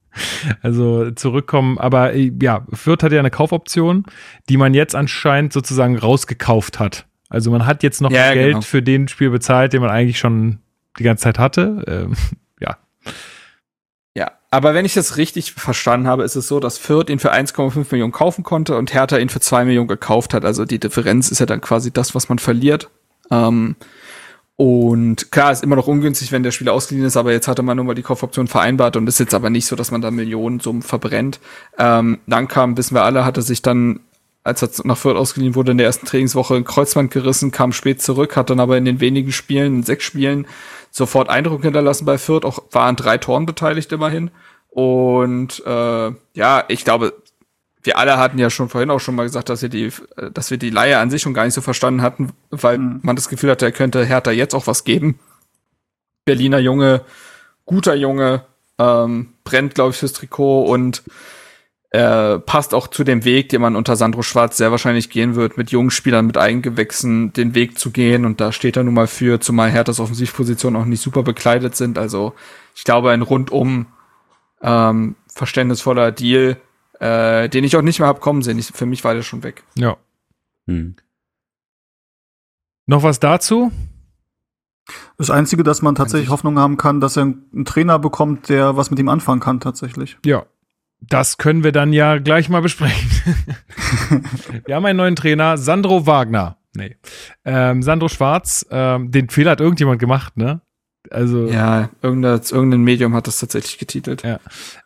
also 0.62 1.12
zurückkommen. 1.12 1.78
Aber 1.78 2.14
äh, 2.14 2.32
ja, 2.42 2.66
Fürth 2.74 3.04
hat 3.04 3.12
ja 3.12 3.20
eine 3.20 3.32
Kaufoption, 3.32 4.06
die 4.50 4.58
man 4.58 4.74
jetzt 4.74 4.96
anscheinend 4.96 5.54
sozusagen 5.54 5.98
rausgekauft 5.98 6.80
hat. 6.80 7.06
Also 7.30 7.50
man 7.52 7.66
hat 7.66 7.84
jetzt 7.84 8.02
noch 8.02 8.12
Ja, 8.12 8.28
ja, 8.28 8.34
Geld 8.34 8.48
genau. 8.50 8.62
für 8.62 8.82
den 8.82 9.08
Spiel 9.08 9.30
bezahlt, 9.30 9.74
den 9.74 9.82
man 9.82 9.90
eigentlich 9.90 10.20
schon 10.20 10.60
die 11.00 11.04
ganze 11.04 11.24
Zeit 11.24 11.40
hatte. 11.40 11.84
Ähm, 11.88 12.14
ja. 12.60 12.78
Ja, 14.14 14.32
aber 14.50 14.74
wenn 14.74 14.84
ich 14.84 14.94
das 14.94 15.16
richtig 15.16 15.54
verstanden 15.54 16.08
habe, 16.08 16.24
ist 16.24 16.36
es 16.36 16.50
so, 16.50 16.60
dass 16.60 16.78
Fürth 16.78 17.10
ihn 17.10 17.20
für 17.20 17.34
1,5 17.34 17.88
Millionen 17.92 18.12
kaufen 18.12 18.44
konnte 18.44 18.76
und 18.78 18.94
Hertha 18.94 19.18
ihn 19.18 19.30
für 19.30 19.40
2 19.40 19.64
Millionen 19.64 19.88
gekauft 19.88 20.34
hat. 20.34 20.44
Also 20.44 20.66
die 20.66 20.80
Differenz 20.80 21.32
ist 21.32 21.40
ja 21.40 21.46
dann 21.46 21.62
quasi 21.62 21.92
das, 21.92 22.14
was 22.14 22.28
man 22.28 22.38
verliert. 22.40 22.90
Ähm, 23.32 23.78
und 24.56 25.32
klar, 25.32 25.52
ist 25.52 25.64
immer 25.64 25.76
noch 25.76 25.88
ungünstig, 25.88 26.32
wenn 26.32 26.44
der 26.44 26.52
Spieler 26.52 26.74
ausgeliehen 26.74 27.08
ist, 27.08 27.18
aber 27.18 27.32
jetzt 27.32 27.48
hatte 27.48 27.64
man 27.64 27.78
nun 27.78 27.88
mal 27.88 27.96
die 27.96 28.04
Kaufoption 28.04 28.48
vereinbart 28.48 28.96
und 28.96 29.08
ist 29.08 29.20
jetzt 29.20 29.34
aber 29.34 29.50
nicht 29.50 29.66
so, 29.66 29.76
dass 29.76 29.92
man 29.92 30.02
da 30.02 30.12
Millionensummen 30.12 30.84
verbrennt. 30.84 31.40
Ähm, 31.80 32.20
dann 32.28 32.48
kam, 32.48 32.78
wissen 32.78 32.96
wir 32.96 33.04
alle, 33.04 33.26
hatte 33.26 33.42
sich 33.42 33.62
dann, 33.62 34.02
als 34.44 34.62
er 34.62 34.70
nach 34.84 34.98
Fürth 34.98 35.18
ausgeliehen 35.18 35.56
wurde, 35.56 35.72
in 35.72 35.78
der 35.78 35.88
ersten 35.88 36.06
Trainingswoche 36.06 36.56
ein 36.56 36.64
Kreuzband 36.64 37.12
gerissen, 37.12 37.52
kam 37.52 37.74
spät 37.74 38.02
zurück, 38.02 38.36
hat 38.36 38.50
dann 38.50 38.60
aber 38.60 38.78
in 38.78 38.86
den 38.86 39.00
wenigen 39.00 39.32
Spielen, 39.32 39.78
in 39.78 39.84
sechs 39.84 40.04
Spielen, 40.04 40.46
sofort 40.92 41.30
Eindruck 41.30 41.64
hinterlassen 41.64 42.06
bei 42.06 42.18
Fürth, 42.18 42.46
auch 42.46 42.62
waren 42.72 42.96
drei 42.96 43.18
Toren 43.18 43.46
beteiligt 43.46 43.92
immerhin. 43.92 44.30
Und 44.70 45.64
äh, 45.66 46.12
ja, 46.34 46.64
ich 46.68 46.84
glaube, 46.86 47.14
wir 47.84 47.98
alle 47.98 48.18
hatten 48.18 48.38
ja 48.38 48.50
schon 48.50 48.70
vorhin 48.70 48.90
auch 48.90 49.00
schon 49.00 49.16
mal 49.16 49.24
gesagt, 49.24 49.50
dass 49.50 49.62
wir 49.62 49.70
die, 49.70 49.86
äh, 50.18 50.32
dass 50.34 50.52
wir 50.52 50.58
die 50.58 50.70
Leihe 50.70 50.98
an 50.98 51.10
sich 51.10 51.22
schon 51.22 51.34
gar 51.34 51.46
nicht 51.46 51.54
so 51.54 51.62
verstanden 51.62 52.02
hatten, 52.02 52.32
weil 52.50 52.78
man 52.78 53.16
das 53.16 53.30
Gefühl 53.30 53.52
hatte, 53.52 53.66
er 53.66 53.72
könnte 53.72 54.06
Hertha 54.06 54.32
jetzt 54.32 54.54
auch 54.54 54.68
was 54.68 54.84
geben. 54.84 55.20
Berliner 56.26 56.60
Junge, 56.60 57.02
guter 57.66 57.96
Junge, 57.96 58.46
ähm, 58.78 59.34
brennt, 59.44 59.76
glaube 59.76 59.92
ich, 59.92 59.98
fürs 59.98 60.14
Trikot 60.14 60.64
und 60.64 61.04
äh, 61.92 62.40
passt 62.40 62.74
auch 62.74 62.88
zu 62.88 63.04
dem 63.04 63.26
Weg, 63.26 63.50
den 63.50 63.62
man 63.62 63.76
unter 63.76 63.98
Sandro 63.98 64.22
Schwarz 64.22 64.56
sehr 64.56 64.72
wahrscheinlich 64.72 65.10
gehen 65.10 65.36
wird, 65.36 65.58
mit 65.58 65.72
jungen 65.72 65.92
Spielern, 65.92 66.26
mit 66.26 66.38
Eigengewächsen 66.38 67.34
den 67.34 67.54
Weg 67.54 67.78
zu 67.78 67.92
gehen. 67.92 68.26
Und 68.26 68.40
da 68.40 68.52
steht 68.54 68.78
er 68.78 68.84
nun 68.84 68.94
mal 68.94 69.08
für, 69.08 69.42
zumal 69.42 69.70
Herthas 69.70 70.00
Offensivpositionen 70.00 70.82
auch 70.82 70.86
nicht 70.86 71.02
super 71.02 71.22
bekleidet 71.24 71.76
sind. 71.76 71.98
Also 71.98 72.34
ich 72.76 72.86
glaube, 72.86 73.12
ein 73.12 73.22
rundum 73.22 73.88
ähm, 74.62 75.16
verständnisvoller 75.28 76.12
Deal, 76.14 76.58
äh, 77.02 77.50
den 77.50 77.64
ich 77.64 77.76
auch 77.76 77.82
nicht 77.82 78.00
mehr 78.00 78.08
hab 78.08 78.22
kommen 78.22 78.44
sehen. 78.44 78.60
Ich, 78.60 78.68
für 78.68 78.86
mich 78.86 79.04
war 79.04 79.16
der 79.16 79.24
schon 79.24 79.44
weg. 79.44 79.64
Ja. 79.76 79.98
Hm. 80.68 80.96
Noch 82.86 83.02
was 83.02 83.20
dazu? 83.20 83.72
Das 85.18 85.32
Einzige, 85.32 85.64
dass 85.64 85.82
man 85.82 85.96
tatsächlich 85.96 86.30
Hoffnung 86.30 86.60
haben 86.60 86.78
kann, 86.78 87.00
dass 87.00 87.18
er 87.18 87.24
einen 87.24 87.66
Trainer 87.66 87.98
bekommt, 87.98 88.50
der 88.50 88.78
was 88.78 88.92
mit 88.92 89.00
ihm 89.00 89.10
anfangen 89.10 89.40
kann, 89.42 89.60
tatsächlich. 89.60 90.18
Ja. 90.26 90.46
Das 91.00 91.40
können 91.40 91.64
wir 91.64 91.72
dann 91.72 91.94
ja 91.94 92.20
gleich 92.20 92.50
mal 92.50 92.62
besprechen. 92.62 93.10
wir 94.66 94.76
haben 94.76 94.86
einen 94.86 94.98
neuen 94.98 95.16
Trainer, 95.16 95.58
Sandro 95.58 96.06
Wagner. 96.06 96.58
Nee. 96.76 96.98
Ähm, 97.44 97.82
Sandro 97.82 98.10
Schwarz, 98.10 98.66
ähm, 98.70 99.10
den 99.10 99.30
Fehler 99.30 99.52
hat 99.52 99.62
irgendjemand 99.62 100.00
gemacht, 100.00 100.38
ne? 100.38 100.62
Also, 101.12 101.48
Ja, 101.48 101.90
irgendein, 102.02 102.42
irgendein 102.50 102.82
Medium 102.84 103.14
hat 103.14 103.28
das 103.28 103.40
tatsächlich 103.40 103.78
getitelt. 103.78 104.24
Ja. 104.24 104.40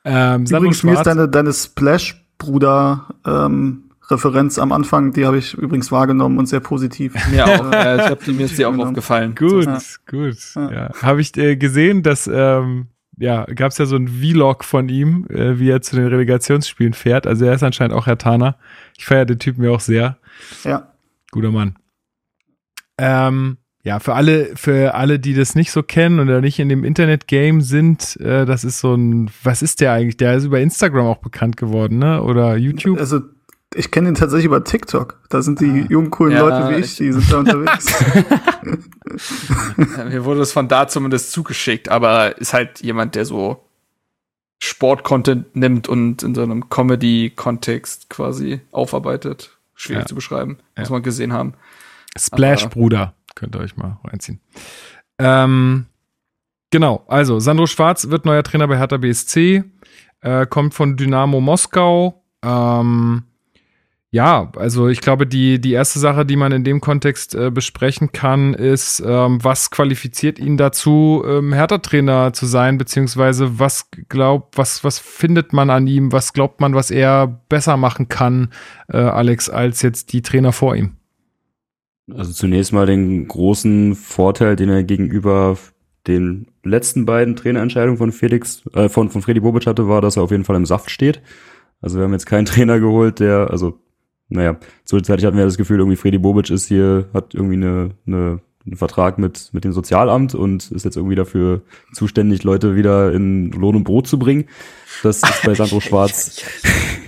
ähm, 0.03 0.45
Übrigens, 0.45 0.83
mir 0.83 0.93
ist 0.93 1.03
deine, 1.03 1.27
deine 1.29 1.53
Splash-Bruder 1.53 3.07
ähm, 3.25 3.81
Referenz 4.09 4.59
am 4.59 4.71
Anfang, 4.71 5.13
die 5.13 5.25
habe 5.25 5.37
ich 5.39 5.55
übrigens 5.55 5.91
wahrgenommen 5.91 6.37
und 6.37 6.45
sehr 6.47 6.59
positiv. 6.59 7.13
Mir 7.31 7.45
auch. 7.45 7.71
äh, 7.71 7.95
ich 7.97 8.09
hab, 8.09 8.27
mir 8.27 8.45
ist 8.45 8.57
die 8.57 8.65
auch 8.65 8.77
aufgefallen. 8.77 9.33
Gut, 9.33 9.65
Ja. 9.65 9.79
gut. 10.07 10.37
Ja. 10.55 10.71
Ja. 10.71 10.91
Habe 11.01 11.21
ich 11.21 11.35
äh, 11.37 11.55
gesehen, 11.55 12.03
dass 12.03 12.29
ähm, 12.31 12.87
ja, 13.17 13.45
gab 13.45 13.71
es 13.71 13.77
ja 13.79 13.85
so 13.85 13.95
ein 13.95 14.07
Vlog 14.07 14.63
von 14.63 14.89
ihm, 14.89 15.25
äh, 15.29 15.57
wie 15.57 15.69
er 15.71 15.81
zu 15.81 15.95
den 15.95 16.05
Relegationsspielen 16.05 16.93
fährt. 16.93 17.25
Also 17.25 17.45
er 17.45 17.53
ist 17.55 17.63
anscheinend 17.63 17.95
auch 17.95 18.05
Hertaner. 18.05 18.57
Ich 18.97 19.05
feiere 19.05 19.25
den 19.25 19.39
Typen 19.39 19.63
ja 19.63 19.71
auch 19.71 19.79
sehr. 19.79 20.17
Ja. 20.63 20.91
Guter 21.31 21.51
Mann. 21.51 21.75
Ähm, 22.99 23.57
ja, 23.85 23.99
für 23.99 24.15
alle, 24.15 24.51
für 24.55 24.95
alle, 24.95 25.19
die 25.19 25.33
das 25.35 25.53
nicht 25.55 25.71
so 25.71 25.83
kennen 25.83 26.19
oder 26.19 26.41
nicht 26.41 26.59
in 26.59 26.67
dem 26.69 26.83
Internet-Game 26.83 27.61
sind, 27.61 28.19
äh, 28.19 28.45
das 28.45 28.63
ist 28.63 28.79
so 28.79 28.95
ein, 28.95 29.29
was 29.43 29.61
ist 29.61 29.79
der 29.79 29.93
eigentlich? 29.93 30.17
Der 30.17 30.35
ist 30.35 30.43
über 30.45 30.59
Instagram 30.59 31.05
auch 31.05 31.19
bekannt 31.19 31.55
geworden, 31.55 31.99
ne? 31.99 32.21
Oder 32.23 32.57
YouTube? 32.57 32.99
Also, 32.99 33.21
ich 33.75 33.91
kenne 33.91 34.09
ihn 34.09 34.15
tatsächlich 34.15 34.45
über 34.45 34.63
TikTok. 34.63 35.19
Da 35.29 35.41
sind 35.41 35.59
die 35.61 35.83
Ah. 35.83 35.87
jungen, 35.89 36.09
coolen 36.09 36.33
Ja, 36.33 36.41
Leute 36.47 36.69
wie 36.75 36.79
ich, 36.79 36.85
ich- 36.91 36.97
die 36.97 37.11
sind 37.13 37.31
da 37.31 37.37
unterwegs. 37.39 37.93
Mir 40.09 40.25
wurde 40.25 40.41
es 40.41 40.51
von 40.51 40.67
da 40.67 40.87
zumindest 40.87 41.31
zugeschickt, 41.31 41.89
aber 41.89 42.37
ist 42.39 42.53
halt 42.53 42.81
jemand, 42.81 43.15
der 43.15 43.25
so 43.25 43.61
Sport-Content 44.59 45.55
nimmt 45.55 45.87
und 45.87 46.23
in 46.23 46.33
so 46.33 46.41
einem 46.41 46.69
Comedy-Kontext 46.69 48.09
quasi 48.09 48.61
aufarbeitet. 48.71 49.51
Schwierig 49.75 50.03
Ja. 50.03 50.07
zu 50.07 50.15
beschreiben. 50.15 50.57
Muss 50.77 50.89
man 50.89 51.03
gesehen 51.03 51.33
haben. 51.33 51.53
Splash 52.17 52.63
Aber- 52.63 52.69
Bruder, 52.73 53.13
könnt 53.35 53.55
ihr 53.55 53.59
euch 53.59 53.77
mal 53.77 53.99
reinziehen. 54.03 54.39
Ähm, 55.19 55.85
genau, 56.71 57.05
also 57.07 57.39
Sandro 57.39 57.67
Schwarz 57.67 58.09
wird 58.09 58.25
neuer 58.25 58.43
Trainer 58.43 58.67
bei 58.67 58.77
Hertha 58.77 58.97
BSC, 58.97 59.63
äh, 60.21 60.45
kommt 60.47 60.73
von 60.73 60.97
Dynamo 60.97 61.39
Moskau. 61.41 62.23
Ähm, 62.43 63.23
ja, 64.15 64.49
also 64.55 64.87
ich 64.87 65.01
glaube, 65.01 65.27
die, 65.27 65.59
die 65.59 65.73
erste 65.73 65.99
Sache, 65.99 66.25
die 66.25 66.37
man 66.37 66.53
in 66.53 66.63
dem 66.63 66.79
Kontext 66.79 67.35
äh, 67.35 67.51
besprechen 67.51 68.13
kann, 68.13 68.53
ist, 68.53 69.03
ähm, 69.05 69.43
was 69.43 69.71
qualifiziert 69.71 70.39
ihn 70.39 70.55
dazu, 70.55 71.21
ähm, 71.27 71.51
Hertha-Trainer 71.51 72.31
zu 72.31 72.45
sein, 72.45 72.77
beziehungsweise 72.77 73.59
was 73.59 73.89
glaubt, 74.07 74.57
was, 74.57 74.85
was 74.85 74.99
findet 74.99 75.51
man 75.51 75.69
an 75.69 75.85
ihm, 75.85 76.13
was 76.13 76.31
glaubt 76.31 76.61
man, 76.61 76.75
was 76.75 76.91
er 76.91 77.27
besser 77.49 77.75
machen 77.75 78.07
kann, 78.07 78.53
äh, 78.87 78.95
Alex, 78.95 79.49
als 79.49 79.81
jetzt 79.81 80.13
die 80.13 80.21
Trainer 80.21 80.53
vor 80.53 80.77
ihm? 80.77 80.95
Also 82.13 82.33
zunächst 82.33 82.71
mal 82.71 82.85
den 82.85 83.27
großen 83.27 83.95
Vorteil, 83.95 84.55
den 84.55 84.69
er 84.69 84.83
gegenüber 84.83 85.57
den 86.07 86.47
letzten 86.63 87.05
beiden 87.05 87.35
Trainerentscheidungen 87.35 87.97
von 87.97 88.11
Felix, 88.11 88.63
äh, 88.73 88.89
von, 88.89 89.09
von 89.09 89.21
Freddy 89.21 89.39
Bobic 89.39 89.65
hatte, 89.65 89.87
war, 89.87 90.01
dass 90.01 90.17
er 90.17 90.23
auf 90.23 90.31
jeden 90.31 90.43
Fall 90.43 90.55
im 90.55 90.65
Saft 90.65 90.91
steht. 90.91 91.21
Also 91.81 91.97
wir 91.97 92.03
haben 92.03 92.13
jetzt 92.13 92.27
keinen 92.27 92.45
Trainer 92.45 92.79
geholt, 92.79 93.19
der, 93.19 93.49
also, 93.49 93.79
naja, 94.29 94.57
zwischenzeitlich 94.85 95.25
hatten 95.25 95.37
wir 95.37 95.45
das 95.45 95.57
Gefühl, 95.57 95.79
irgendwie 95.79 95.97
Freddy 95.97 96.19
Bobic 96.19 96.49
ist 96.49 96.67
hier, 96.67 97.07
hat 97.13 97.33
irgendwie 97.33 97.55
eine, 97.55 97.91
eine, 98.05 98.39
einen 98.65 98.75
Vertrag 98.77 99.17
mit, 99.17 99.49
mit 99.53 99.63
dem 99.63 99.73
Sozialamt 99.73 100.35
und 100.35 100.71
ist 100.71 100.85
jetzt 100.85 100.97
irgendwie 100.97 101.15
dafür 101.15 101.61
zuständig, 101.93 102.43
Leute 102.43 102.75
wieder 102.75 103.13
in 103.13 103.51
Lohn 103.51 103.75
und 103.75 103.83
Brot 103.83 104.07
zu 104.07 104.19
bringen. 104.19 104.45
Das 105.03 105.17
ist 105.17 105.43
bei 105.43 105.53
Sandro 105.55 105.79
Schwarz, 105.79 106.43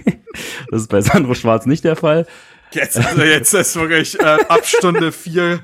das 0.71 0.81
ist 0.81 0.89
bei 0.89 1.01
Sandro 1.01 1.33
Schwarz 1.35 1.67
nicht 1.67 1.83
der 1.83 1.95
Fall. 1.95 2.25
Jetzt, 2.71 2.97
also 2.97 3.21
jetzt 3.21 3.53
ist 3.53 3.75
wirklich 3.75 4.19
äh, 4.19 4.23
ab 4.23 4.65
Stunde 4.65 5.11
vier 5.11 5.59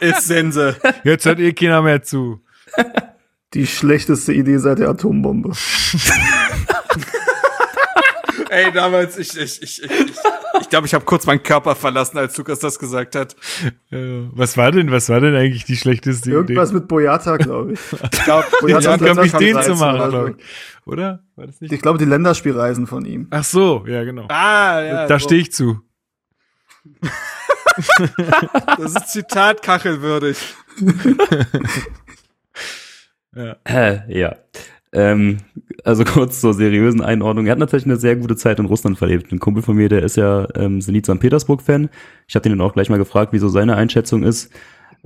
ist 0.00 0.26
Sense. 0.26 0.76
Jetzt 1.02 1.24
hört 1.26 1.40
eh 1.40 1.52
keiner 1.52 1.82
mehr 1.82 2.02
zu. 2.02 2.40
Die 3.54 3.66
schlechteste 3.66 4.32
Idee 4.32 4.58
seit 4.58 4.78
der 4.78 4.90
Atombombe. 4.90 5.52
Ey, 8.50 8.72
damals, 8.72 9.18
ich, 9.18 9.36
ich, 9.36 9.62
ich, 9.62 9.82
ich, 9.82 9.90
ich, 9.90 10.16
ich 10.60 10.68
glaube, 10.68 10.86
ich 10.86 10.94
habe 10.94 11.04
kurz 11.04 11.26
meinen 11.26 11.42
Körper 11.42 11.74
verlassen, 11.74 12.18
als 12.18 12.36
Lukas 12.36 12.60
das 12.60 12.78
gesagt 12.78 13.16
hat. 13.16 13.34
Was 13.90 14.56
war 14.56 14.70
denn, 14.70 14.90
was 14.92 15.08
war 15.08 15.20
denn 15.20 15.34
eigentlich 15.34 15.64
die 15.64 15.76
schlechteste 15.76 16.30
Irgendwas 16.30 16.72
mit 16.72 16.86
Boyata, 16.86 17.36
glaube 17.36 17.72
ich. 17.72 17.80
Ich 18.12 18.24
glaube, 18.24 18.46
Boyata 18.60 18.96
glaub 18.96 19.24
ich, 19.24 19.32
letztes 19.32 19.38
den 19.38 19.54
zu 19.54 19.74
13 19.74 19.78
machen, 19.78 20.10
glaub 20.10 20.28
ich. 20.28 20.44
Oder? 20.86 21.24
War 21.36 21.46
das 21.46 21.60
nicht? 21.60 21.72
Ich 21.72 21.80
glaube, 21.80 21.98
die 21.98 22.04
Länderspielreisen 22.04 22.86
von 22.86 23.04
ihm. 23.04 23.26
Ach 23.30 23.44
so, 23.44 23.84
ja, 23.86 24.04
genau. 24.04 24.26
ah, 24.28 24.80
ja, 24.80 25.06
da 25.06 25.18
so. 25.18 25.24
stehe 25.24 25.40
ich 25.40 25.52
zu. 25.52 25.80
Das 28.78 28.94
ist 28.94 29.08
Zitat 29.08 29.62
kachelwürdig. 29.62 30.38
Äh, 33.64 33.98
ja. 34.16 34.36
Ähm, 34.92 35.38
also 35.82 36.04
kurz 36.04 36.40
zur 36.40 36.54
seriösen 36.54 37.00
Einordnung. 37.00 37.46
Er 37.46 37.52
hat 37.52 37.58
natürlich 37.58 37.84
eine 37.84 37.96
sehr 37.96 38.14
gute 38.14 38.36
Zeit 38.36 38.60
in 38.60 38.66
Russland 38.66 38.96
verlebt. 38.96 39.32
Ein 39.32 39.40
Kumpel 39.40 39.62
von 39.62 39.74
mir, 39.74 39.88
der 39.88 40.04
ist 40.04 40.16
ja 40.16 40.46
ähm, 40.54 40.80
Zenit 40.80 41.06
St. 41.06 41.18
Petersburg-Fan. 41.18 41.90
Ich 42.28 42.36
habe 42.36 42.48
ihn 42.48 42.56
dann 42.56 42.60
auch 42.60 42.74
gleich 42.74 42.90
mal 42.90 42.98
gefragt, 42.98 43.32
wieso 43.32 43.48
seine 43.48 43.74
Einschätzung 43.74 44.22
ist. 44.22 44.52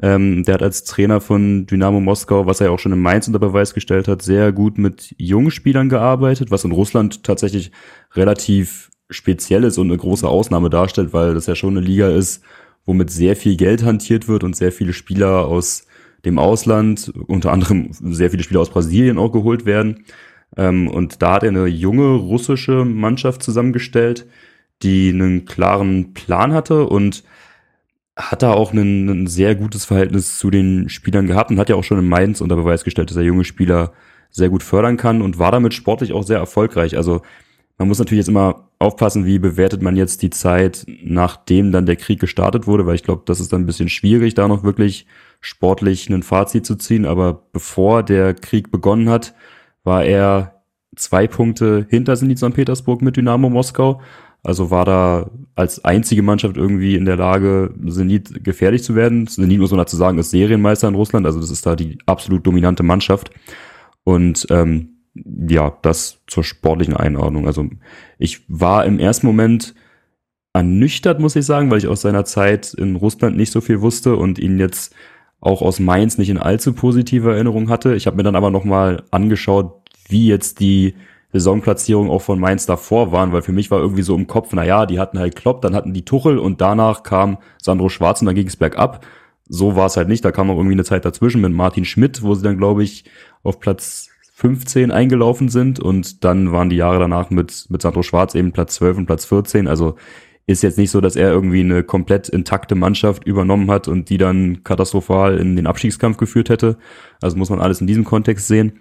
Ähm, 0.02 0.44
der 0.44 0.54
hat 0.54 0.62
als 0.62 0.84
Trainer 0.84 1.22
von 1.22 1.66
Dynamo 1.66 2.00
Moskau, 2.00 2.46
was 2.46 2.60
er 2.60 2.66
ja 2.66 2.72
auch 2.72 2.78
schon 2.78 2.92
in 2.92 3.00
Mainz 3.00 3.26
unter 3.26 3.38
Beweis 3.38 3.74
gestellt 3.74 4.06
hat, 4.06 4.20
sehr 4.20 4.52
gut 4.52 4.78
mit 4.78 5.14
jungen 5.16 5.50
Spielern 5.50 5.88
gearbeitet, 5.88 6.50
was 6.50 6.64
in 6.64 6.72
Russland 6.72 7.24
tatsächlich 7.24 7.72
relativ 8.14 8.90
speziell 9.10 9.64
ist 9.64 9.78
und 9.78 9.88
eine 9.88 9.96
große 9.96 10.28
Ausnahme 10.28 10.70
darstellt, 10.70 11.12
weil 11.12 11.34
das 11.34 11.46
ja 11.46 11.54
schon 11.54 11.76
eine 11.76 11.86
Liga 11.86 12.08
ist, 12.08 12.42
wo 12.84 12.94
mit 12.94 13.10
sehr 13.10 13.36
viel 13.36 13.56
Geld 13.56 13.84
hantiert 13.84 14.28
wird 14.28 14.44
und 14.44 14.56
sehr 14.56 14.72
viele 14.72 14.92
Spieler 14.92 15.46
aus 15.46 15.86
dem 16.24 16.38
Ausland, 16.38 17.12
unter 17.26 17.52
anderem 17.52 17.90
sehr 17.92 18.30
viele 18.30 18.42
Spieler 18.42 18.60
aus 18.60 18.70
Brasilien 18.70 19.18
auch 19.18 19.30
geholt 19.30 19.66
werden. 19.66 20.04
Ähm, 20.56 20.88
und 20.88 21.22
da 21.22 21.34
hat 21.34 21.42
er 21.42 21.50
eine 21.50 21.66
junge 21.66 22.14
russische 22.16 22.84
Mannschaft 22.84 23.42
zusammengestellt, 23.42 24.26
die 24.82 25.10
einen 25.10 25.44
klaren 25.44 26.14
Plan 26.14 26.52
hatte 26.52 26.86
und 26.86 27.24
hat 28.16 28.42
da 28.42 28.52
auch 28.52 28.72
ein 28.72 29.28
sehr 29.28 29.54
gutes 29.54 29.84
Verhältnis 29.84 30.38
zu 30.38 30.50
den 30.50 30.88
Spielern 30.88 31.28
gehabt 31.28 31.50
und 31.50 31.58
hat 31.58 31.68
ja 31.68 31.76
auch 31.76 31.84
schon 31.84 32.00
in 32.00 32.08
Mainz 32.08 32.40
unter 32.40 32.56
Beweis 32.56 32.82
gestellt, 32.82 33.10
dass 33.10 33.16
er 33.16 33.22
junge 33.22 33.44
Spieler 33.44 33.92
sehr 34.30 34.48
gut 34.48 34.62
fördern 34.62 34.96
kann 34.96 35.22
und 35.22 35.38
war 35.38 35.52
damit 35.52 35.72
sportlich 35.72 36.12
auch 36.12 36.24
sehr 36.24 36.38
erfolgreich. 36.38 36.96
Also 36.96 37.22
man 37.78 37.86
muss 37.86 37.98
natürlich 38.00 38.22
jetzt 38.22 38.28
immer 38.28 38.67
aufpassen, 38.78 39.26
wie 39.26 39.38
bewertet 39.38 39.82
man 39.82 39.96
jetzt 39.96 40.22
die 40.22 40.30
Zeit, 40.30 40.86
nachdem 41.02 41.72
dann 41.72 41.86
der 41.86 41.96
Krieg 41.96 42.20
gestartet 42.20 42.66
wurde, 42.66 42.86
weil 42.86 42.94
ich 42.94 43.02
glaube, 43.02 43.22
das 43.26 43.40
ist 43.40 43.52
dann 43.52 43.62
ein 43.62 43.66
bisschen 43.66 43.88
schwierig, 43.88 44.34
da 44.34 44.46
noch 44.46 44.62
wirklich 44.62 45.06
sportlich 45.40 46.08
ein 46.08 46.22
Fazit 46.22 46.64
zu 46.64 46.76
ziehen. 46.76 47.04
Aber 47.04 47.42
bevor 47.52 48.02
der 48.02 48.34
Krieg 48.34 48.70
begonnen 48.70 49.08
hat, 49.08 49.34
war 49.82 50.04
er 50.04 50.62
zwei 50.94 51.26
Punkte 51.26 51.86
hinter 51.88 52.16
Zenit 52.16 52.38
St. 52.38 52.54
Petersburg 52.54 53.02
mit 53.02 53.16
Dynamo 53.16 53.50
Moskau. 53.50 54.00
Also 54.44 54.70
war 54.70 54.84
da 54.84 55.30
als 55.56 55.84
einzige 55.84 56.22
Mannschaft 56.22 56.56
irgendwie 56.56 56.94
in 56.94 57.04
der 57.04 57.16
Lage, 57.16 57.74
Zenit 57.88 58.44
gefährlich 58.44 58.84
zu 58.84 58.94
werden. 58.94 59.26
Zenit, 59.26 59.58
muss 59.58 59.72
man 59.72 59.78
dazu 59.78 59.96
sagen, 59.96 60.18
ist 60.18 60.30
Serienmeister 60.30 60.86
in 60.86 60.94
Russland, 60.94 61.26
also 61.26 61.40
das 61.40 61.50
ist 61.50 61.66
da 61.66 61.74
die 61.74 61.98
absolut 62.06 62.46
dominante 62.46 62.84
Mannschaft. 62.84 63.30
Und 64.04 64.46
ähm, 64.50 64.97
ja, 65.48 65.76
das 65.82 66.20
zur 66.26 66.44
sportlichen 66.44 66.96
Einordnung. 66.96 67.46
Also 67.46 67.68
ich 68.18 68.42
war 68.48 68.84
im 68.84 68.98
ersten 68.98 69.26
Moment 69.26 69.74
ernüchtert, 70.52 71.20
muss 71.20 71.36
ich 71.36 71.46
sagen, 71.46 71.70
weil 71.70 71.78
ich 71.78 71.88
aus 71.88 72.00
seiner 72.00 72.24
Zeit 72.24 72.74
in 72.74 72.96
Russland 72.96 73.36
nicht 73.36 73.52
so 73.52 73.60
viel 73.60 73.80
wusste 73.80 74.16
und 74.16 74.38
ihn 74.38 74.58
jetzt 74.58 74.94
auch 75.40 75.62
aus 75.62 75.78
Mainz 75.78 76.18
nicht 76.18 76.30
in 76.30 76.38
allzu 76.38 76.72
positive 76.72 77.32
Erinnerung 77.32 77.68
hatte. 77.68 77.94
Ich 77.94 78.06
habe 78.06 78.16
mir 78.16 78.24
dann 78.24 78.36
aber 78.36 78.50
nochmal 78.50 79.04
angeschaut, 79.10 79.88
wie 80.08 80.26
jetzt 80.26 80.60
die 80.60 80.94
Saisonplatzierung 81.32 82.10
auch 82.10 82.22
von 82.22 82.40
Mainz 82.40 82.66
davor 82.66 83.12
waren, 83.12 83.32
weil 83.32 83.42
für 83.42 83.52
mich 83.52 83.70
war 83.70 83.80
irgendwie 83.80 84.02
so 84.02 84.16
im 84.16 84.26
Kopf, 84.26 84.50
na 84.52 84.64
ja, 84.64 84.86
die 84.86 84.98
hatten 84.98 85.18
halt 85.18 85.36
Klopp, 85.36 85.60
dann 85.60 85.74
hatten 85.74 85.92
die 85.92 86.04
Tuchel 86.04 86.38
und 86.38 86.60
danach 86.60 87.02
kam 87.02 87.38
Sandro 87.62 87.88
Schwarz 87.88 88.20
und 88.20 88.26
dann 88.26 88.34
ging 88.34 88.46
es 88.46 88.56
bergab. 88.56 89.04
So 89.48 89.76
war 89.76 89.86
es 89.86 89.96
halt 89.96 90.08
nicht, 90.08 90.24
da 90.24 90.32
kam 90.32 90.50
auch 90.50 90.56
irgendwie 90.56 90.74
eine 90.74 90.84
Zeit 90.84 91.04
dazwischen 91.04 91.40
mit 91.40 91.52
Martin 91.52 91.84
Schmidt, 91.84 92.22
wo 92.22 92.34
sie 92.34 92.42
dann, 92.42 92.58
glaube 92.58 92.82
ich, 92.82 93.04
auf 93.42 93.60
Platz 93.60 94.08
15 94.38 94.92
eingelaufen 94.92 95.48
sind 95.48 95.80
und 95.80 96.22
dann 96.22 96.52
waren 96.52 96.70
die 96.70 96.76
Jahre 96.76 97.00
danach 97.00 97.28
mit, 97.30 97.66
mit 97.70 97.82
Sandro 97.82 98.04
Schwarz 98.04 98.36
eben 98.36 98.52
Platz 98.52 98.76
12 98.76 98.98
und 98.98 99.06
Platz 99.06 99.24
14, 99.24 99.66
also 99.66 99.96
ist 100.46 100.62
jetzt 100.62 100.78
nicht 100.78 100.92
so, 100.92 101.00
dass 101.00 101.16
er 101.16 101.32
irgendwie 101.32 101.58
eine 101.58 101.82
komplett 101.82 102.28
intakte 102.28 102.76
Mannschaft 102.76 103.24
übernommen 103.24 103.68
hat 103.68 103.88
und 103.88 104.10
die 104.10 104.16
dann 104.16 104.62
katastrophal 104.62 105.38
in 105.38 105.56
den 105.56 105.66
Abstiegskampf 105.66 106.18
geführt 106.18 106.50
hätte. 106.50 106.78
Also 107.20 107.36
muss 107.36 107.50
man 107.50 107.60
alles 107.60 107.80
in 107.80 107.88
diesem 107.88 108.04
Kontext 108.04 108.46
sehen. 108.46 108.78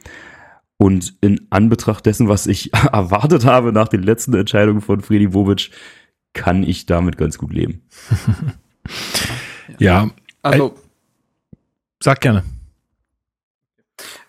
Und 0.77 1.15
in 1.21 1.47
Anbetracht 1.49 2.05
dessen, 2.05 2.29
was 2.29 2.45
ich 2.45 2.71
erwartet 2.93 3.43
habe 3.43 3.73
nach 3.73 3.87
den 3.87 4.03
letzten 4.03 4.35
Entscheidungen 4.35 4.81
von 4.81 5.01
Freddy 5.01 5.29
Bobic, 5.29 5.71
kann 6.33 6.61
ich 6.61 6.85
damit 6.85 7.17
ganz 7.17 7.37
gut 7.37 7.51
leben. 7.51 7.81
Ja, 9.79 10.09
Also, 10.43 10.75
sag 11.99 12.21
gerne. 12.21 12.43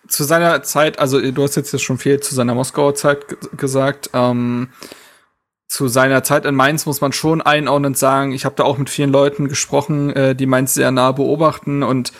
Zu 0.09 0.23
seiner 0.23 0.63
Zeit, 0.63 0.99
also 0.99 1.19
du 1.19 1.43
hast 1.43 1.55
jetzt 1.55 1.79
schon 1.81 1.97
viel 1.97 2.19
zu 2.19 2.35
seiner 2.35 2.55
Moskauer 2.55 2.95
Zeit 2.95 3.25
gesagt. 3.57 4.09
Ähm, 4.13 4.69
zu 5.67 5.87
seiner 5.87 6.23
Zeit 6.23 6.45
in 6.45 6.55
Mainz 6.55 6.87
muss 6.87 6.99
man 6.99 7.13
schon 7.13 7.41
einordnend 7.41 7.97
sagen, 7.97 8.31
ich 8.31 8.43
habe 8.43 8.55
da 8.55 8.63
auch 8.63 8.79
mit 8.79 8.89
vielen 8.89 9.11
Leuten 9.11 9.47
gesprochen, 9.47 10.09
äh, 10.15 10.35
die 10.35 10.47
Mainz 10.47 10.73
sehr 10.73 10.91
nah 10.91 11.11
beobachten 11.11 11.83
und 11.83 12.11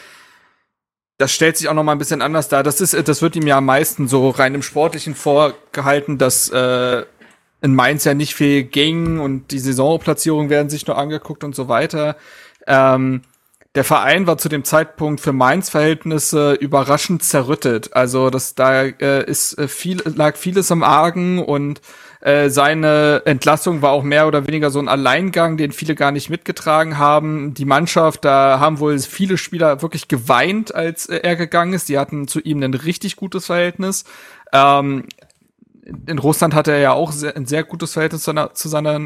das 1.18 1.34
stellt 1.34 1.58
sich 1.58 1.68
auch 1.68 1.74
noch 1.74 1.84
mal 1.84 1.94
ein 1.94 1.98
bisschen 1.98 2.22
anders 2.22 2.48
dar. 2.48 2.64
Das 2.64 2.80
ist, 2.80 2.96
das 3.08 3.22
wird 3.22 3.36
ihm 3.36 3.48
ja 3.48 3.58
am 3.58 3.66
meisten 3.66 4.08
so 4.08 4.30
rein 4.30 4.56
im 4.56 4.62
Sportlichen 4.62 5.16
vorgehalten, 5.16 6.18
dass 6.18 6.50
äh, 6.50 7.04
in 7.62 7.76
Mainz 7.76 8.06
ja 8.06 8.14
nicht 8.14 8.36
viel 8.36 8.64
ging 8.64 9.20
und 9.20 9.52
die 9.52 9.60
Saisonplatzierungen 9.60 10.50
werden 10.50 10.70
sich 10.70 10.88
nur 10.88 10.98
angeguckt 10.98 11.44
und 11.44 11.56
so 11.56 11.68
weiter. 11.68 12.16
Ähm, 12.68 13.24
der 13.80 13.86
Verein 13.86 14.28
war 14.28 14.38
zu 14.38 14.50
dem 14.50 14.66
Zeitpunkt 14.66 15.22
für 15.22 15.32
Mainz 15.32 15.70
Verhältnisse 15.70 16.52
überraschend 16.52 17.24
zerrüttet. 17.24 17.94
Also 17.94 18.30
das 18.30 18.54
da 18.54 18.84
äh, 18.84 19.24
ist 19.24 19.58
äh, 19.58 19.70
viel 19.70 20.02
lag 20.04 20.36
vieles 20.36 20.70
am 20.70 20.84
Argen 20.84 21.40
und 21.40 21.80
Äh, 22.22 22.50
seine 22.50 23.22
Entlassung 23.24 23.82
war 23.82 23.92
auch 23.92 24.04
mehr 24.04 24.28
oder 24.28 24.46
weniger 24.46 24.72
so 24.72 24.80
ein 24.80 24.90
Alleingang, 24.90 25.56
den 25.56 25.72
viele 25.72 25.96
gar 25.96 26.12
nicht 26.12 26.30
mitgetragen 26.30 26.98
haben. 26.98 27.54
Die 27.54 27.64
Mannschaft, 27.64 28.26
da 28.26 28.60
haben 28.60 28.80
wohl 28.80 29.00
viele 29.00 29.38
Spieler 29.38 29.82
wirklich 29.82 30.10
geweint, 30.10 30.76
als 30.76 31.06
er 31.06 31.38
gegangen 31.38 31.72
ist. 31.72 31.88
Die 31.88 31.98
hatten 31.98 32.28
zu 32.28 32.42
ihm 32.42 32.62
ein 32.62 32.74
richtig 32.74 33.16
gutes 33.16 33.46
Verhältnis. 33.46 34.04
Ähm, 34.52 35.06
in 36.08 36.20
Russland 36.20 36.54
hatte 36.54 36.74
er 36.74 36.80
ja 36.80 36.92
auch 36.92 37.14
sehr, 37.14 37.38
ein 37.38 37.46
sehr 37.46 37.64
gutes 37.64 37.94
Verhältnis 37.94 38.24
zu, 38.24 38.32
seiner, 38.32 38.54
zu 38.54 38.68
seiner 38.68 39.00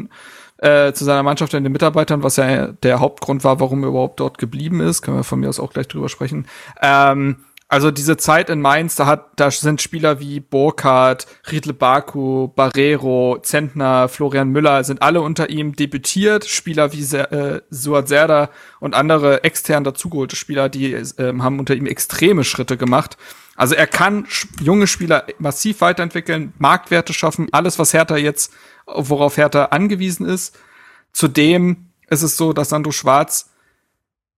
äh, 0.58 0.92
zu 0.92 1.04
seiner 1.04 1.22
Mannschaft 1.22 1.54
und 1.54 1.64
den 1.64 1.72
Mitarbeitern, 1.72 2.22
was 2.22 2.36
ja 2.36 2.68
der 2.68 3.00
Hauptgrund 3.00 3.44
war, 3.44 3.60
warum 3.60 3.82
er 3.82 3.88
überhaupt 3.88 4.20
dort 4.20 4.38
geblieben 4.38 4.80
ist. 4.80 5.02
Können 5.02 5.18
wir 5.18 5.24
von 5.24 5.40
mir 5.40 5.48
aus 5.48 5.60
auch 5.60 5.72
gleich 5.72 5.88
drüber 5.88 6.08
sprechen. 6.08 6.46
Ähm, 6.80 7.36
also 7.74 7.90
diese 7.90 8.16
Zeit 8.16 8.50
in 8.50 8.60
Mainz, 8.60 8.94
da 8.94 9.06
hat, 9.06 9.30
da 9.36 9.50
sind 9.50 9.82
Spieler 9.82 10.20
wie 10.20 10.38
Burkhardt, 10.38 11.26
Riedle 11.50 11.72
Baku, 11.72 12.48
Barrero, 12.48 13.38
Zentner, 13.42 14.08
Florian 14.08 14.50
Müller, 14.50 14.84
sind 14.84 15.02
alle 15.02 15.22
unter 15.22 15.50
ihm 15.50 15.74
debütiert. 15.74 16.44
Spieler 16.44 16.92
wie 16.92 17.02
äh, 17.16 17.62
Suat 17.70 18.06
Serda 18.06 18.50
und 18.80 18.94
andere 18.94 19.42
extern 19.44 19.82
dazugeholte 19.82 20.36
Spieler, 20.36 20.68
die 20.68 20.92
äh, 20.92 21.38
haben 21.40 21.58
unter 21.58 21.74
ihm 21.74 21.86
extreme 21.86 22.44
Schritte 22.44 22.76
gemacht. 22.76 23.16
Also 23.56 23.74
er 23.74 23.86
kann 23.86 24.26
junge 24.60 24.86
Spieler 24.86 25.24
massiv 25.38 25.80
weiterentwickeln, 25.80 26.52
Marktwerte 26.58 27.12
schaffen, 27.12 27.48
alles, 27.52 27.78
was 27.78 27.92
Hertha 27.92 28.16
jetzt, 28.16 28.52
worauf 28.86 29.36
Hertha 29.36 29.66
angewiesen 29.66 30.26
ist. 30.26 30.58
Zudem 31.12 31.90
ist 32.08 32.22
es 32.22 32.36
so, 32.36 32.52
dass 32.52 32.70
Sandro 32.70 32.92
Schwarz 32.92 33.50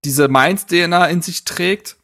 diese 0.05 0.29
Mainz-DNA 0.29 1.07
in 1.07 1.23
sich 1.23 1.45
trägt, 1.45 1.97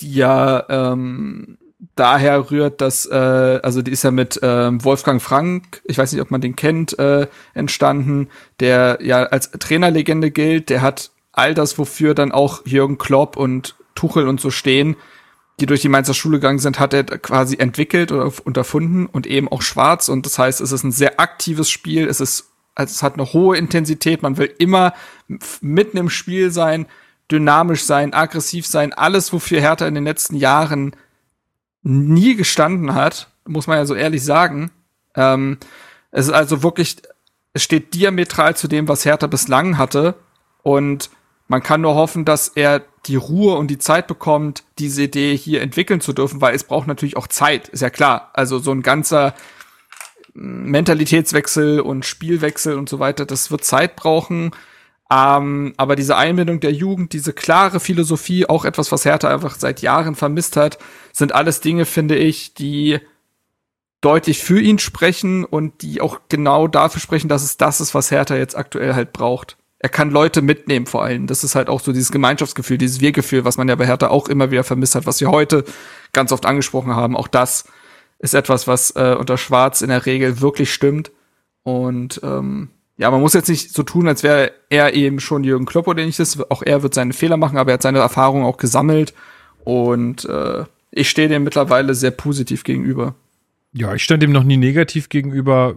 die 0.00 0.14
ja 0.14 0.64
ähm, 0.68 1.58
daher 1.96 2.50
rührt, 2.50 2.80
dass, 2.80 3.06
äh, 3.06 3.14
also 3.62 3.82
die 3.82 3.90
ist 3.90 4.04
ja 4.04 4.10
mit 4.10 4.38
ähm, 4.42 4.84
Wolfgang 4.84 5.20
Frank, 5.20 5.82
ich 5.84 5.98
weiß 5.98 6.12
nicht, 6.12 6.22
ob 6.22 6.30
man 6.30 6.40
den 6.40 6.56
kennt, 6.56 6.98
äh, 6.98 7.26
entstanden, 7.54 8.28
der 8.60 8.98
ja 9.02 9.24
als 9.24 9.50
Trainerlegende 9.50 10.30
gilt, 10.30 10.70
der 10.70 10.82
hat 10.82 11.10
all 11.32 11.54
das, 11.54 11.78
wofür 11.78 12.14
dann 12.14 12.32
auch 12.32 12.64
Jürgen 12.66 12.98
Klopp 12.98 13.36
und 13.36 13.76
Tuchel 13.94 14.28
und 14.28 14.40
so 14.40 14.50
stehen, 14.50 14.96
die 15.60 15.66
durch 15.66 15.82
die 15.82 15.88
Mainzer 15.88 16.14
Schule 16.14 16.38
gegangen 16.38 16.58
sind, 16.58 16.80
hat 16.80 16.94
er 16.94 17.04
quasi 17.04 17.56
entwickelt 17.58 18.12
oder 18.12 18.32
unterfunden 18.44 19.06
und 19.06 19.26
eben 19.26 19.48
auch 19.48 19.62
schwarz. 19.62 20.08
Und 20.08 20.24
das 20.24 20.38
heißt, 20.38 20.60
es 20.60 20.72
ist 20.72 20.84
ein 20.84 20.92
sehr 20.92 21.20
aktives 21.20 21.70
Spiel. 21.70 22.08
Es 22.08 22.20
ist, 22.20 22.50
also 22.74 22.92
es 22.92 23.02
hat 23.02 23.14
eine 23.14 23.32
hohe 23.32 23.56
Intensität. 23.56 24.22
Man 24.22 24.38
will 24.38 24.52
immer 24.58 24.94
mitten 25.60 25.98
im 25.98 26.08
Spiel 26.08 26.50
sein, 26.50 26.86
dynamisch 27.30 27.84
sein, 27.84 28.14
aggressiv 28.14 28.66
sein. 28.66 28.92
Alles, 28.92 29.32
wofür 29.32 29.60
Hertha 29.60 29.86
in 29.86 29.94
den 29.94 30.04
letzten 30.04 30.36
Jahren 30.36 30.96
nie 31.82 32.36
gestanden 32.36 32.94
hat, 32.94 33.28
muss 33.46 33.66
man 33.66 33.78
ja 33.78 33.86
so 33.86 33.94
ehrlich 33.94 34.24
sagen. 34.24 34.70
Ähm, 35.14 35.58
es 36.10 36.26
ist 36.26 36.32
also 36.32 36.62
wirklich, 36.62 36.96
es 37.52 37.62
steht 37.62 37.94
diametral 37.94 38.56
zu 38.56 38.66
dem, 38.66 38.88
was 38.88 39.04
Hertha 39.04 39.26
bislang 39.26 39.76
hatte. 39.76 40.14
Und 40.62 41.10
man 41.50 41.64
kann 41.64 41.80
nur 41.80 41.96
hoffen, 41.96 42.24
dass 42.24 42.46
er 42.46 42.80
die 43.06 43.16
Ruhe 43.16 43.56
und 43.56 43.72
die 43.72 43.78
Zeit 43.78 44.06
bekommt, 44.06 44.62
diese 44.78 45.02
Idee 45.02 45.36
hier 45.36 45.62
entwickeln 45.62 46.00
zu 46.00 46.12
dürfen, 46.12 46.40
weil 46.40 46.54
es 46.54 46.62
braucht 46.62 46.86
natürlich 46.86 47.16
auch 47.16 47.26
Zeit, 47.26 47.66
ist 47.66 47.80
ja 47.80 47.90
klar. 47.90 48.30
Also 48.34 48.60
so 48.60 48.70
ein 48.70 48.82
ganzer 48.82 49.34
Mentalitätswechsel 50.32 51.80
und 51.80 52.06
Spielwechsel 52.06 52.78
und 52.78 52.88
so 52.88 53.00
weiter, 53.00 53.26
das 53.26 53.50
wird 53.50 53.64
Zeit 53.64 53.96
brauchen. 53.96 54.52
Ähm, 55.12 55.74
aber 55.76 55.96
diese 55.96 56.16
Einbindung 56.16 56.60
der 56.60 56.70
Jugend, 56.70 57.14
diese 57.14 57.32
klare 57.32 57.80
Philosophie, 57.80 58.46
auch 58.46 58.64
etwas, 58.64 58.92
was 58.92 59.04
Hertha 59.04 59.28
einfach 59.28 59.56
seit 59.56 59.82
Jahren 59.82 60.14
vermisst 60.14 60.56
hat, 60.56 60.78
sind 61.12 61.34
alles 61.34 61.60
Dinge, 61.60 61.84
finde 61.84 62.16
ich, 62.16 62.54
die 62.54 63.00
deutlich 64.00 64.38
für 64.38 64.60
ihn 64.60 64.78
sprechen 64.78 65.44
und 65.44 65.82
die 65.82 66.00
auch 66.00 66.20
genau 66.28 66.68
dafür 66.68 67.00
sprechen, 67.00 67.28
dass 67.28 67.42
es 67.42 67.56
das 67.56 67.80
ist, 67.80 67.92
was 67.92 68.12
Hertha 68.12 68.36
jetzt 68.36 68.56
aktuell 68.56 68.94
halt 68.94 69.12
braucht 69.12 69.56
er 69.80 69.88
kann 69.88 70.10
Leute 70.10 70.42
mitnehmen 70.42 70.86
vor 70.86 71.02
allem. 71.02 71.26
Das 71.26 71.42
ist 71.42 71.54
halt 71.54 71.68
auch 71.68 71.80
so 71.80 71.92
dieses 71.92 72.12
Gemeinschaftsgefühl, 72.12 72.76
dieses 72.76 73.00
Wir-Gefühl, 73.00 73.46
was 73.46 73.56
man 73.56 73.66
ja 73.66 73.74
bei 73.74 73.86
Hertha 73.86 74.08
auch 74.08 74.28
immer 74.28 74.50
wieder 74.50 74.62
vermisst 74.62 74.94
hat, 74.94 75.06
was 75.06 75.20
wir 75.20 75.30
heute 75.30 75.64
ganz 76.12 76.32
oft 76.32 76.44
angesprochen 76.44 76.94
haben. 76.94 77.16
Auch 77.16 77.28
das 77.28 77.64
ist 78.18 78.34
etwas, 78.34 78.68
was 78.68 78.90
äh, 78.92 79.16
unter 79.18 79.38
Schwarz 79.38 79.80
in 79.80 79.88
der 79.88 80.04
Regel 80.04 80.42
wirklich 80.42 80.72
stimmt. 80.72 81.10
Und 81.62 82.20
ähm, 82.22 82.68
ja, 82.98 83.10
man 83.10 83.22
muss 83.22 83.32
jetzt 83.32 83.48
nicht 83.48 83.72
so 83.72 83.82
tun, 83.82 84.06
als 84.06 84.22
wäre 84.22 84.52
er 84.68 84.92
eben 84.92 85.18
schon 85.18 85.44
Jürgen 85.44 85.64
Klopp 85.64 85.88
oder 85.88 86.04
ist. 86.04 86.50
Auch 86.50 86.62
er 86.62 86.82
wird 86.82 86.92
seine 86.92 87.14
Fehler 87.14 87.38
machen, 87.38 87.56
aber 87.56 87.70
er 87.70 87.74
hat 87.74 87.82
seine 87.82 88.00
Erfahrungen 88.00 88.44
auch 88.44 88.58
gesammelt. 88.58 89.14
Und 89.64 90.26
äh, 90.26 90.64
ich 90.90 91.08
stehe 91.08 91.28
dem 91.28 91.44
mittlerweile 91.44 91.94
sehr 91.94 92.10
positiv 92.10 92.64
gegenüber. 92.64 93.14
Ja, 93.72 93.94
ich 93.94 94.04
stand 94.04 94.22
dem 94.22 94.32
noch 94.32 94.44
nie 94.44 94.58
negativ 94.58 95.08
gegenüber. 95.08 95.76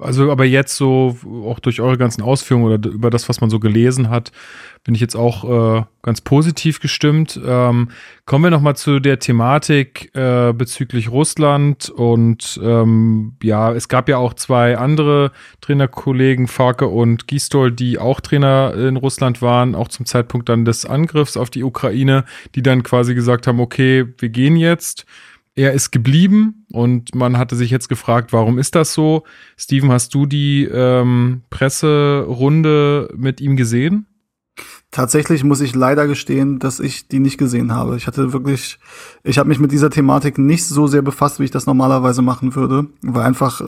Also, 0.00 0.30
aber 0.30 0.44
jetzt 0.44 0.76
so, 0.76 1.16
auch 1.46 1.58
durch 1.58 1.80
eure 1.80 1.98
ganzen 1.98 2.22
Ausführungen 2.22 2.66
oder 2.66 2.90
über 2.90 3.10
das, 3.10 3.28
was 3.28 3.40
man 3.40 3.50
so 3.50 3.58
gelesen 3.58 4.08
hat, 4.08 4.30
bin 4.84 4.94
ich 4.94 5.00
jetzt 5.00 5.16
auch 5.16 5.78
äh, 5.78 5.84
ganz 6.02 6.20
positiv 6.20 6.78
gestimmt. 6.78 7.40
Ähm, 7.44 7.88
kommen 8.26 8.44
wir 8.44 8.50
nochmal 8.50 8.76
zu 8.76 9.00
der 9.00 9.18
Thematik 9.18 10.14
äh, 10.14 10.52
bezüglich 10.52 11.10
Russland. 11.10 11.88
Und 11.88 12.60
ähm, 12.62 13.36
ja, 13.42 13.72
es 13.72 13.88
gab 13.88 14.08
ja 14.08 14.18
auch 14.18 14.34
zwei 14.34 14.76
andere 14.76 15.32
Trainerkollegen, 15.62 16.46
Farke 16.46 16.86
und 16.86 17.26
Gistol, 17.26 17.72
die 17.72 17.98
auch 17.98 18.20
Trainer 18.20 18.74
in 18.74 18.96
Russland 18.96 19.40
waren, 19.42 19.74
auch 19.74 19.88
zum 19.88 20.06
Zeitpunkt 20.06 20.48
dann 20.48 20.64
des 20.64 20.84
Angriffs 20.84 21.36
auf 21.36 21.50
die 21.50 21.64
Ukraine, 21.64 22.24
die 22.54 22.62
dann 22.62 22.82
quasi 22.82 23.14
gesagt 23.14 23.46
haben, 23.46 23.58
okay, 23.58 24.04
wir 24.18 24.28
gehen 24.28 24.56
jetzt 24.56 25.06
er 25.56 25.72
ist 25.72 25.90
geblieben 25.90 26.66
und 26.72 27.14
man 27.14 27.38
hatte 27.38 27.56
sich 27.56 27.70
jetzt 27.70 27.88
gefragt, 27.88 28.32
warum 28.32 28.58
ist 28.58 28.74
das 28.74 28.92
so? 28.92 29.22
Steven, 29.56 29.92
hast 29.92 30.14
du 30.14 30.26
die 30.26 30.64
ähm, 30.64 31.42
Presserunde 31.50 33.12
mit 33.16 33.40
ihm 33.40 33.56
gesehen? 33.56 34.06
Tatsächlich 34.90 35.42
muss 35.42 35.60
ich 35.60 35.74
leider 35.74 36.06
gestehen, 36.06 36.60
dass 36.60 36.78
ich 36.78 37.08
die 37.08 37.18
nicht 37.18 37.38
gesehen 37.38 37.72
habe. 37.72 37.96
Ich 37.96 38.06
hatte 38.06 38.32
wirklich, 38.32 38.78
ich 39.24 39.38
habe 39.38 39.48
mich 39.48 39.58
mit 39.58 39.72
dieser 39.72 39.90
Thematik 39.90 40.38
nicht 40.38 40.64
so 40.64 40.86
sehr 40.86 41.02
befasst, 41.02 41.40
wie 41.40 41.44
ich 41.44 41.50
das 41.50 41.66
normalerweise 41.66 42.22
machen 42.22 42.54
würde, 42.54 42.86
weil 43.02 43.24
einfach 43.24 43.60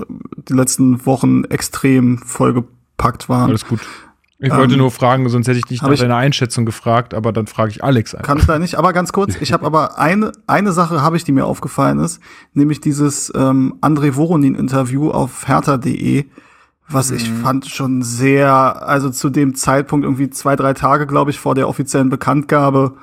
die 0.49 0.53
letzten 0.53 1.05
Wochen 1.05 1.43
extrem 1.45 2.19
vollgepackt 2.19 3.29
waren. 3.29 3.49
Alles 3.49 3.67
gut. 3.67 3.81
Ich 4.39 4.53
wollte 4.53 4.75
ähm, 4.75 4.81
nur 4.81 4.91
fragen, 4.91 5.27
sonst 5.31 5.49
hätte 5.49 5.59
ich 5.59 5.65
dich 5.65 5.81
nach 5.81 5.91
ich, 5.91 6.01
deiner 6.01 6.17
Einschätzung 6.17 6.67
gefragt, 6.67 7.15
aber 7.15 7.33
dann 7.33 7.47
frage 7.47 7.71
ich 7.71 7.83
Alex 7.83 8.15
einfach. 8.15 8.27
Kann 8.27 8.39
ich 8.39 8.45
da 8.45 8.59
nicht, 8.59 8.75
aber 8.75 8.93
ganz 8.93 9.13
kurz, 9.13 9.35
ich 9.41 9.53
habe 9.53 9.65
aber 9.65 9.99
eine, 9.99 10.33
eine 10.47 10.73
Sache 10.73 11.01
habe 11.01 11.17
ich, 11.17 11.25
die 11.25 11.33
mir 11.33 11.47
aufgefallen 11.47 11.99
ist, 12.01 12.21
nämlich 12.53 12.81
dieses 12.81 13.33
ähm, 13.35 13.77
André 13.81 14.15
Voronin-Interview 14.15 15.11
auf 15.11 15.49
hertha.de, 15.49 16.27
was 16.89 17.11
mhm. 17.11 17.17
ich 17.17 17.31
fand 17.31 17.67
schon 17.67 18.03
sehr, 18.03 18.87
also 18.87 19.09
zu 19.09 19.31
dem 19.31 19.55
Zeitpunkt 19.55 20.05
irgendwie 20.05 20.29
zwei, 20.29 20.55
drei 20.55 20.75
Tage, 20.75 21.07
glaube 21.07 21.31
ich, 21.31 21.39
vor 21.39 21.55
der 21.55 21.67
offiziellen 21.67 22.11
Bekanntgabe, 22.11 22.95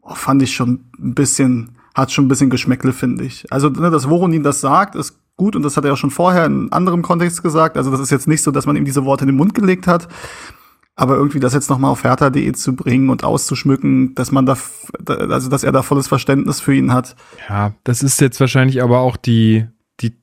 oh, 0.00 0.14
fand 0.14 0.42
ich 0.42 0.54
schon 0.54 0.84
ein 0.98 1.14
bisschen, 1.14 1.76
hat 1.94 2.12
schon 2.12 2.24
ein 2.24 2.28
bisschen 2.28 2.48
Geschmäckle, 2.48 2.94
finde 2.94 3.24
ich. 3.24 3.44
Also, 3.52 3.68
ne, 3.68 3.90
dass 3.90 4.08
Voronin 4.08 4.42
das 4.42 4.62
sagt, 4.62 4.94
ist 4.94 5.18
gut 5.36 5.54
und 5.54 5.62
das 5.62 5.76
hat 5.76 5.84
er 5.84 5.92
auch 5.92 5.98
schon 5.98 6.10
vorher 6.10 6.46
in 6.46 6.72
anderem 6.72 7.02
Kontext 7.02 7.42
gesagt. 7.42 7.76
Also 7.76 7.90
das 7.90 8.00
ist 8.00 8.10
jetzt 8.10 8.28
nicht 8.28 8.42
so, 8.42 8.50
dass 8.50 8.66
man 8.66 8.76
ihm 8.76 8.84
diese 8.84 9.04
Worte 9.04 9.24
in 9.24 9.28
den 9.28 9.36
Mund 9.36 9.54
gelegt 9.54 9.86
hat. 9.86 10.08
Aber 10.94 11.16
irgendwie 11.16 11.40
das 11.40 11.54
jetzt 11.54 11.70
nochmal 11.70 11.90
auf 11.90 12.04
hertha.de 12.04 12.52
zu 12.52 12.76
bringen 12.76 13.08
und 13.08 13.24
auszuschmücken, 13.24 14.14
dass 14.14 14.30
man 14.30 14.44
da, 14.44 14.56
also 15.06 15.48
dass 15.48 15.64
er 15.64 15.72
da 15.72 15.82
volles 15.82 16.06
Verständnis 16.06 16.60
für 16.60 16.74
ihn 16.74 16.92
hat. 16.92 17.16
Ja, 17.48 17.72
das 17.84 18.02
ist 18.02 18.20
jetzt 18.20 18.38
wahrscheinlich 18.40 18.82
aber 18.82 19.00
auch 19.00 19.16
die, 19.16 19.66
die, 20.00 20.14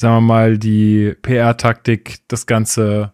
sagen 0.00 0.16
wir 0.16 0.20
mal, 0.20 0.58
die 0.58 1.16
PR-Taktik, 1.22 2.20
das 2.28 2.46
Ganze 2.46 3.12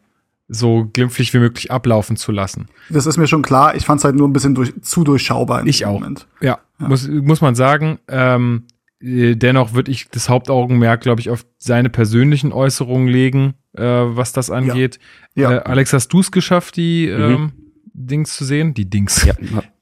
so 0.48 0.88
glimpflich 0.92 1.32
wie 1.34 1.38
möglich 1.38 1.70
ablaufen 1.70 2.16
zu 2.16 2.32
lassen. 2.32 2.68
Das 2.88 3.06
ist 3.06 3.18
mir 3.18 3.26
schon 3.26 3.42
klar. 3.42 3.74
Ich 3.74 3.84
fand 3.84 4.00
es 4.00 4.04
halt 4.04 4.16
nur 4.16 4.26
ein 4.26 4.32
bisschen 4.32 4.54
durch, 4.54 4.72
zu 4.82 5.04
durchschaubar. 5.04 5.66
ich 5.66 5.84
auch. 5.86 6.00
Moment. 6.00 6.26
Ja, 6.40 6.58
ja, 6.80 6.88
Muss, 6.88 7.06
muss 7.08 7.40
man 7.40 7.54
sagen. 7.54 7.98
Ähm, 8.08 8.64
dennoch 9.00 9.74
würde 9.74 9.90
ich 9.90 10.08
das 10.10 10.28
Hauptaugenmerk, 10.28 11.00
glaube 11.00 11.20
ich, 11.20 11.30
auf 11.30 11.46
seine 11.58 11.88
persönlichen 11.88 12.52
Äußerungen 12.52 13.08
legen 13.08 13.54
äh, 13.78 13.82
was 13.82 14.32
das 14.32 14.50
angeht. 14.50 14.98
Ja. 15.34 15.50
ja. 15.50 15.58
Äh, 15.58 15.62
Alex, 15.64 15.92
hast 15.92 16.08
du 16.08 16.20
es 16.20 16.30
geschafft, 16.30 16.76
die 16.76 17.06
mhm. 17.06 17.22
ähm, 17.22 17.52
Dings 17.92 18.36
zu 18.36 18.44
sehen? 18.44 18.74
Die 18.74 18.88
Dings. 18.88 19.24
Ja. 19.24 19.34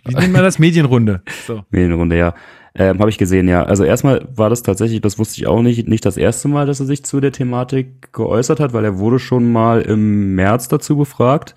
Wie 0.05 0.15
nennt 0.15 0.33
man 0.33 0.43
das? 0.43 0.59
Medienrunde. 0.59 1.23
So. 1.47 1.65
Medienrunde, 1.71 2.17
ja. 2.17 2.35
Ähm, 2.75 2.99
Habe 2.99 3.11
ich 3.11 3.19
gesehen, 3.19 3.49
ja. 3.49 3.65
Also 3.65 3.85
erstmal 3.85 4.29
war 4.31 4.51
das 4.51 4.63
tatsächlich, 4.63 5.01
das 5.01 5.19
wusste 5.19 5.41
ich 5.41 5.47
auch 5.47 5.63
nicht, 5.63 5.89
nicht 5.89 6.05
das 6.05 6.17
erste 6.17 6.49
Mal, 6.49 6.67
dass 6.67 6.81
er 6.81 6.87
sich 6.87 7.05
zu 7.05 7.21
der 7.21 7.33
Thematik 7.33 8.13
geäußert 8.13 8.61
hat, 8.61 8.73
weil 8.75 8.85
er 8.85 8.99
wurde 8.99 9.19
schon 9.19 9.51
mal 9.51 9.81
im 9.81 10.35
März 10.35 10.69
dazu 10.69 10.97
befragt 10.97 11.55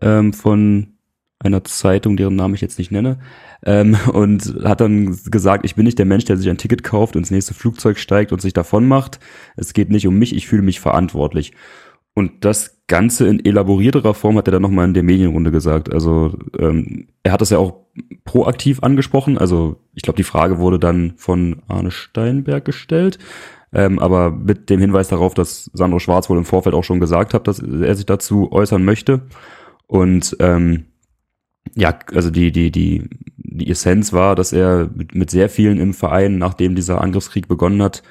ähm, 0.00 0.32
von 0.32 0.91
einer 1.42 1.64
Zeitung, 1.64 2.16
deren 2.16 2.36
Namen 2.36 2.54
ich 2.54 2.60
jetzt 2.60 2.78
nicht 2.78 2.90
nenne, 2.90 3.18
ähm, 3.64 3.96
und 4.12 4.54
hat 4.64 4.80
dann 4.80 5.18
gesagt, 5.30 5.64
ich 5.64 5.74
bin 5.74 5.84
nicht 5.84 5.98
der 5.98 6.06
Mensch, 6.06 6.24
der 6.24 6.36
sich 6.36 6.48
ein 6.48 6.58
Ticket 6.58 6.82
kauft, 6.82 7.16
ins 7.16 7.30
nächste 7.30 7.54
Flugzeug 7.54 7.98
steigt 7.98 8.32
und 8.32 8.40
sich 8.40 8.52
davon 8.52 8.86
macht. 8.86 9.20
Es 9.56 9.72
geht 9.72 9.90
nicht 9.90 10.06
um 10.06 10.18
mich, 10.18 10.34
ich 10.34 10.46
fühle 10.46 10.62
mich 10.62 10.80
verantwortlich. 10.80 11.52
Und 12.14 12.44
das 12.44 12.82
Ganze 12.88 13.26
in 13.26 13.42
elaborierterer 13.42 14.12
Form 14.12 14.36
hat 14.36 14.46
er 14.46 14.52
dann 14.52 14.62
nochmal 14.62 14.84
in 14.84 14.92
der 14.92 15.02
Medienrunde 15.02 15.50
gesagt. 15.50 15.92
Also 15.92 16.36
ähm, 16.58 17.08
er 17.22 17.32
hat 17.32 17.40
das 17.40 17.50
ja 17.50 17.58
auch 17.58 17.86
proaktiv 18.24 18.82
angesprochen. 18.82 19.38
Also 19.38 19.76
ich 19.94 20.02
glaube, 20.02 20.18
die 20.18 20.22
Frage 20.22 20.58
wurde 20.58 20.78
dann 20.78 21.14
von 21.16 21.62
Arne 21.68 21.90
Steinberg 21.90 22.66
gestellt. 22.66 23.18
Ähm, 23.72 23.98
aber 23.98 24.30
mit 24.30 24.68
dem 24.68 24.80
Hinweis 24.80 25.08
darauf, 25.08 25.32
dass 25.32 25.70
Sandro 25.72 25.98
Schwarz 25.98 26.28
wohl 26.28 26.36
im 26.36 26.44
Vorfeld 26.44 26.74
auch 26.74 26.84
schon 26.84 27.00
gesagt 27.00 27.32
hat, 27.32 27.48
dass 27.48 27.60
er 27.60 27.94
sich 27.94 28.04
dazu 28.04 28.52
äußern 28.52 28.84
möchte. 28.84 29.22
Und 29.86 30.36
ähm, 30.40 30.84
ja, 31.74 31.98
also 32.12 32.30
die, 32.30 32.52
die, 32.52 32.70
die, 32.70 33.08
die 33.36 33.70
Essenz 33.70 34.12
war, 34.12 34.34
dass 34.34 34.52
er 34.52 34.90
mit, 34.94 35.14
mit 35.14 35.30
sehr 35.30 35.48
vielen 35.48 35.78
im 35.78 35.94
Verein, 35.94 36.38
nachdem 36.38 36.74
dieser 36.74 37.00
Angriffskrieg 37.00 37.48
begonnen 37.48 37.82
hat, 37.82 38.02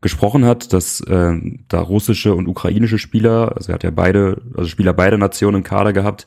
gesprochen 0.00 0.44
hat, 0.44 0.72
dass 0.72 1.00
äh, 1.00 1.34
da 1.68 1.80
russische 1.80 2.34
und 2.34 2.46
ukrainische 2.46 2.98
Spieler, 2.98 3.56
also 3.56 3.72
er 3.72 3.74
hat 3.74 3.84
ja 3.84 3.90
beide, 3.90 4.42
also 4.56 4.68
Spieler 4.68 4.92
beider 4.92 5.18
Nationen 5.18 5.58
im 5.58 5.64
Kader 5.64 5.92
gehabt, 5.92 6.26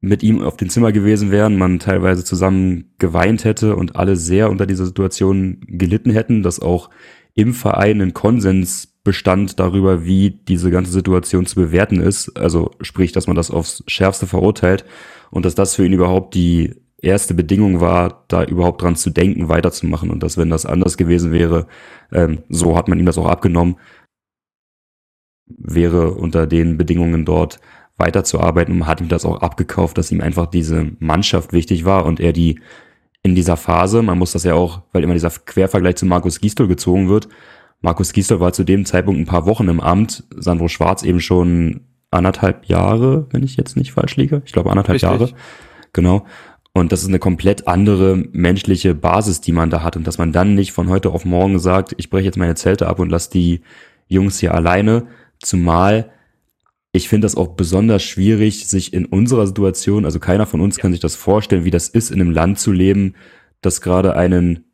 mit 0.00 0.22
ihm 0.22 0.42
auf 0.42 0.56
dem 0.56 0.68
Zimmer 0.68 0.92
gewesen 0.92 1.30
wären, 1.30 1.56
man 1.56 1.78
teilweise 1.78 2.24
zusammen 2.24 2.92
geweint 2.98 3.44
hätte 3.44 3.76
und 3.76 3.96
alle 3.96 4.16
sehr 4.16 4.50
unter 4.50 4.66
dieser 4.66 4.86
Situation 4.86 5.60
gelitten 5.66 6.10
hätten, 6.10 6.42
dass 6.42 6.60
auch 6.60 6.90
im 7.34 7.54
Verein 7.54 8.00
ein 8.00 8.14
Konsens 8.14 8.94
bestand 9.04 9.60
darüber, 9.60 10.04
wie 10.04 10.30
diese 10.30 10.70
ganze 10.70 10.90
Situation 10.90 11.46
zu 11.46 11.56
bewerten 11.56 12.00
ist. 12.00 12.36
Also 12.36 12.72
sprich, 12.80 13.12
dass 13.12 13.26
man 13.26 13.36
das 13.36 13.50
aufs 13.50 13.84
Schärfste 13.86 14.26
verurteilt 14.26 14.84
und 15.30 15.44
dass 15.44 15.54
das 15.54 15.74
für 15.74 15.84
ihn 15.84 15.92
überhaupt 15.92 16.34
die 16.34 16.74
erste 16.98 17.34
Bedingung 17.34 17.80
war, 17.80 18.24
da 18.28 18.44
überhaupt 18.44 18.82
dran 18.82 18.96
zu 18.96 19.10
denken, 19.10 19.48
weiterzumachen. 19.48 20.10
Und 20.10 20.22
dass 20.22 20.36
wenn 20.38 20.50
das 20.50 20.66
anders 20.66 20.96
gewesen 20.96 21.32
wäre, 21.32 21.66
ähm, 22.12 22.42
so 22.48 22.76
hat 22.76 22.88
man 22.88 22.98
ihm 22.98 23.06
das 23.06 23.18
auch 23.18 23.28
abgenommen, 23.28 23.76
wäre 25.46 26.12
unter 26.12 26.46
den 26.46 26.76
Bedingungen 26.76 27.24
dort 27.24 27.60
weiterzuarbeiten 27.96 28.72
und 28.72 28.80
man 28.80 28.88
hat 28.88 29.00
ihm 29.00 29.08
das 29.08 29.24
auch 29.24 29.40
abgekauft, 29.40 29.96
dass 29.96 30.12
ihm 30.12 30.20
einfach 30.20 30.46
diese 30.46 30.92
Mannschaft 30.98 31.52
wichtig 31.52 31.84
war 31.84 32.04
und 32.04 32.20
er 32.20 32.32
die 32.32 32.60
in 33.22 33.34
dieser 33.34 33.56
Phase, 33.56 34.02
man 34.02 34.18
muss 34.18 34.32
das 34.32 34.44
ja 34.44 34.54
auch, 34.54 34.82
weil 34.92 35.02
immer 35.02 35.14
dieser 35.14 35.30
Quervergleich 35.30 35.96
zu 35.96 36.06
Markus 36.06 36.40
Gisdol 36.40 36.68
gezogen 36.68 37.08
wird, 37.08 37.28
Markus 37.80 38.12
Gisdol 38.12 38.40
war 38.40 38.52
zu 38.52 38.64
dem 38.64 38.84
Zeitpunkt 38.84 39.20
ein 39.20 39.26
paar 39.26 39.46
Wochen 39.46 39.68
im 39.68 39.80
Amt, 39.80 40.24
Sandro 40.30 40.68
Schwarz 40.68 41.02
eben 41.02 41.20
schon 41.20 41.80
anderthalb 42.16 42.66
Jahre, 42.66 43.26
wenn 43.30 43.42
ich 43.42 43.56
jetzt 43.56 43.76
nicht 43.76 43.92
falsch 43.92 44.16
liege. 44.16 44.42
Ich 44.44 44.52
glaube 44.52 44.70
anderthalb 44.70 44.94
Richtig. 44.94 45.10
Jahre. 45.10 45.30
Genau. 45.92 46.26
Und 46.72 46.92
das 46.92 47.02
ist 47.02 47.08
eine 47.08 47.18
komplett 47.18 47.68
andere 47.68 48.16
menschliche 48.32 48.94
Basis, 48.94 49.40
die 49.40 49.52
man 49.52 49.70
da 49.70 49.82
hat. 49.82 49.96
Und 49.96 50.06
dass 50.06 50.18
man 50.18 50.32
dann 50.32 50.54
nicht 50.54 50.72
von 50.72 50.88
heute 50.88 51.10
auf 51.10 51.24
morgen 51.24 51.58
sagt, 51.58 51.94
ich 51.96 52.10
breche 52.10 52.26
jetzt 52.26 52.36
meine 52.36 52.54
Zelte 52.54 52.86
ab 52.86 52.98
und 52.98 53.10
lasse 53.10 53.30
die 53.30 53.62
Jungs 54.08 54.38
hier 54.38 54.54
alleine. 54.54 55.06
Zumal 55.40 56.10
ich 56.96 57.08
finde 57.08 57.26
das 57.26 57.36
auch 57.36 57.48
besonders 57.48 58.02
schwierig, 58.02 58.66
sich 58.66 58.92
in 58.92 59.04
unserer 59.04 59.46
Situation, 59.46 60.04
also 60.04 60.18
keiner 60.18 60.46
von 60.46 60.60
uns 60.60 60.78
kann 60.78 60.92
sich 60.92 61.00
das 61.00 61.14
vorstellen, 61.14 61.64
wie 61.64 61.70
das 61.70 61.88
ist, 61.88 62.10
in 62.10 62.20
einem 62.20 62.30
Land 62.30 62.58
zu 62.58 62.72
leben, 62.72 63.14
das 63.60 63.80
gerade 63.80 64.16
einen, 64.16 64.64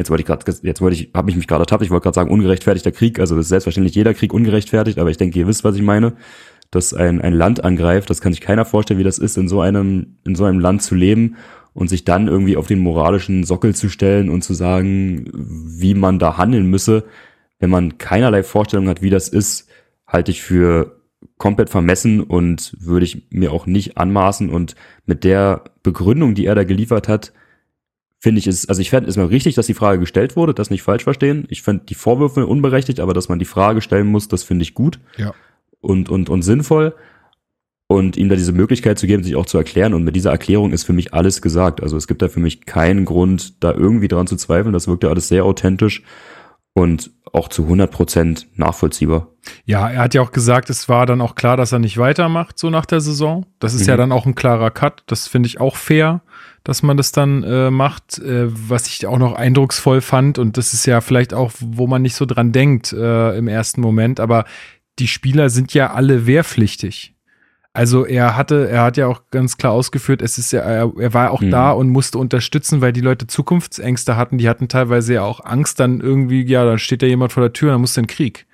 jetzt 0.00 0.08
wollte 0.08 0.22
ich 0.22 0.26
gerade, 0.26 0.44
jetzt 0.62 0.80
wollte 0.80 0.96
ich, 0.96 1.10
habe 1.14 1.28
ich 1.30 1.36
mich 1.36 1.46
gerade 1.46 1.62
ertappt, 1.62 1.84
ich 1.84 1.90
wollte 1.90 2.04
gerade 2.04 2.14
sagen, 2.14 2.30
ungerechtfertigter 2.30 2.90
Krieg, 2.90 3.20
also 3.20 3.36
das 3.36 3.44
ist 3.44 3.50
selbstverständlich 3.50 3.94
jeder 3.94 4.14
Krieg 4.14 4.32
ungerechtfertigt, 4.32 4.98
aber 4.98 5.10
ich 5.10 5.18
denke, 5.18 5.38
ihr 5.38 5.46
wisst, 5.46 5.62
was 5.62 5.76
ich 5.76 5.82
meine. 5.82 6.14
Das 6.70 6.94
ein, 6.94 7.20
ein 7.20 7.34
Land 7.34 7.64
angreift. 7.64 8.10
Das 8.10 8.20
kann 8.20 8.32
sich 8.32 8.40
keiner 8.40 8.64
vorstellen, 8.64 9.00
wie 9.00 9.04
das 9.04 9.18
ist, 9.18 9.36
in 9.36 9.48
so 9.48 9.60
einem, 9.60 10.16
in 10.24 10.36
so 10.36 10.44
einem 10.44 10.60
Land 10.60 10.82
zu 10.82 10.94
leben 10.94 11.36
und 11.74 11.88
sich 11.88 12.04
dann 12.04 12.28
irgendwie 12.28 12.56
auf 12.56 12.66
den 12.66 12.78
moralischen 12.78 13.44
Sockel 13.44 13.74
zu 13.74 13.88
stellen 13.88 14.30
und 14.30 14.42
zu 14.42 14.54
sagen, 14.54 15.28
wie 15.34 15.94
man 15.94 16.18
da 16.18 16.38
handeln 16.38 16.66
müsse, 16.66 17.04
wenn 17.58 17.70
man 17.70 17.98
keinerlei 17.98 18.42
Vorstellung 18.42 18.88
hat, 18.88 19.02
wie 19.02 19.10
das 19.10 19.28
ist, 19.28 19.68
halte 20.06 20.30
ich 20.30 20.42
für 20.42 21.00
komplett 21.36 21.68
vermessen 21.68 22.22
und 22.22 22.74
würde 22.78 23.04
ich 23.04 23.26
mir 23.30 23.52
auch 23.52 23.66
nicht 23.66 23.98
anmaßen. 23.98 24.48
Und 24.48 24.76
mit 25.04 25.24
der 25.24 25.64
Begründung, 25.82 26.34
die 26.34 26.46
er 26.46 26.54
da 26.54 26.64
geliefert 26.64 27.08
hat, 27.08 27.32
finde 28.20 28.38
ich 28.38 28.46
es, 28.46 28.68
also 28.68 28.80
ich 28.80 28.90
fände 28.90 29.08
es 29.08 29.16
mal 29.16 29.26
richtig, 29.26 29.56
dass 29.56 29.66
die 29.66 29.74
Frage 29.74 29.98
gestellt 29.98 30.36
wurde, 30.36 30.54
das 30.54 30.70
nicht 30.70 30.82
falsch 30.82 31.02
verstehen. 31.02 31.46
Ich 31.48 31.62
fände 31.62 31.84
die 31.88 31.94
Vorwürfe 31.94 32.46
unberechtigt, 32.46 33.00
aber 33.00 33.14
dass 33.14 33.28
man 33.28 33.38
die 33.38 33.44
Frage 33.44 33.80
stellen 33.80 34.06
muss, 34.06 34.28
das 34.28 34.44
finde 34.44 34.62
ich 34.62 34.74
gut. 34.74 35.00
Ja 35.16 35.34
und, 35.80 36.08
und, 36.08 36.28
und 36.28 36.42
sinnvoll 36.42 36.94
und 37.86 38.16
ihm 38.16 38.28
da 38.28 38.36
diese 38.36 38.52
Möglichkeit 38.52 38.98
zu 38.98 39.06
geben, 39.06 39.24
sich 39.24 39.36
auch 39.36 39.46
zu 39.46 39.58
erklären. 39.58 39.94
Und 39.94 40.04
mit 40.04 40.14
dieser 40.14 40.30
Erklärung 40.30 40.72
ist 40.72 40.84
für 40.84 40.92
mich 40.92 41.12
alles 41.12 41.42
gesagt. 41.42 41.82
Also 41.82 41.96
es 41.96 42.06
gibt 42.06 42.22
da 42.22 42.28
für 42.28 42.40
mich 42.40 42.66
keinen 42.66 43.04
Grund, 43.04 43.62
da 43.62 43.72
irgendwie 43.72 44.08
dran 44.08 44.26
zu 44.26 44.36
zweifeln. 44.36 44.72
Das 44.72 44.86
wirkt 44.86 45.02
ja 45.02 45.10
alles 45.10 45.28
sehr 45.28 45.44
authentisch 45.44 46.02
und 46.72 47.10
auch 47.32 47.48
zu 47.48 47.64
100 47.64 47.90
Prozent 47.90 48.46
nachvollziehbar. 48.56 49.28
Ja, 49.64 49.88
er 49.88 50.02
hat 50.02 50.14
ja 50.14 50.22
auch 50.22 50.32
gesagt, 50.32 50.70
es 50.70 50.88
war 50.88 51.06
dann 51.06 51.20
auch 51.20 51.34
klar, 51.34 51.56
dass 51.56 51.72
er 51.72 51.78
nicht 51.78 51.98
weitermacht, 51.98 52.58
so 52.58 52.70
nach 52.70 52.86
der 52.86 53.00
Saison. 53.00 53.46
Das 53.58 53.74
ist 53.74 53.82
mhm. 53.82 53.88
ja 53.88 53.96
dann 53.96 54.12
auch 54.12 54.26
ein 54.26 54.34
klarer 54.34 54.70
Cut. 54.70 55.02
Das 55.06 55.26
finde 55.26 55.48
ich 55.48 55.60
auch 55.60 55.76
fair, 55.76 56.22
dass 56.64 56.82
man 56.82 56.96
das 56.96 57.12
dann 57.12 57.42
äh, 57.42 57.70
macht. 57.70 58.18
Äh, 58.18 58.46
was 58.48 58.86
ich 58.86 59.06
auch 59.06 59.18
noch 59.18 59.34
eindrucksvoll 59.34 60.00
fand, 60.00 60.38
und 60.38 60.56
das 60.56 60.72
ist 60.72 60.86
ja 60.86 61.00
vielleicht 61.00 61.34
auch, 61.34 61.52
wo 61.60 61.86
man 61.86 62.02
nicht 62.02 62.14
so 62.14 62.26
dran 62.26 62.52
denkt 62.52 62.92
äh, 62.92 63.36
im 63.36 63.48
ersten 63.48 63.80
Moment, 63.80 64.20
aber 64.20 64.44
die 64.98 65.08
Spieler 65.08 65.50
sind 65.50 65.72
ja 65.74 65.92
alle 65.92 66.26
wehrpflichtig. 66.26 67.14
Also 67.72 68.04
er 68.04 68.36
hatte, 68.36 68.68
er 68.68 68.82
hat 68.82 68.96
ja 68.96 69.06
auch 69.06 69.22
ganz 69.30 69.56
klar 69.56 69.72
ausgeführt, 69.72 70.22
es 70.22 70.38
ist 70.38 70.52
ja, 70.52 70.60
er, 70.60 70.92
er 70.98 71.14
war 71.14 71.30
auch 71.30 71.40
mhm. 71.40 71.50
da 71.50 71.70
und 71.70 71.88
musste 71.88 72.18
unterstützen, 72.18 72.80
weil 72.80 72.92
die 72.92 73.00
Leute 73.00 73.28
Zukunftsängste 73.28 74.16
hatten. 74.16 74.38
Die 74.38 74.48
hatten 74.48 74.66
teilweise 74.66 75.14
ja 75.14 75.22
auch 75.22 75.44
Angst, 75.44 75.78
dann 75.78 76.00
irgendwie, 76.00 76.42
ja, 76.42 76.64
dann 76.64 76.78
steht 76.78 77.02
da 77.02 77.06
jemand 77.06 77.32
vor 77.32 77.42
der 77.42 77.52
Tür, 77.52 77.72
dann 77.72 77.80
muss 77.80 77.96
ein 77.96 78.08
Krieg. 78.08 78.46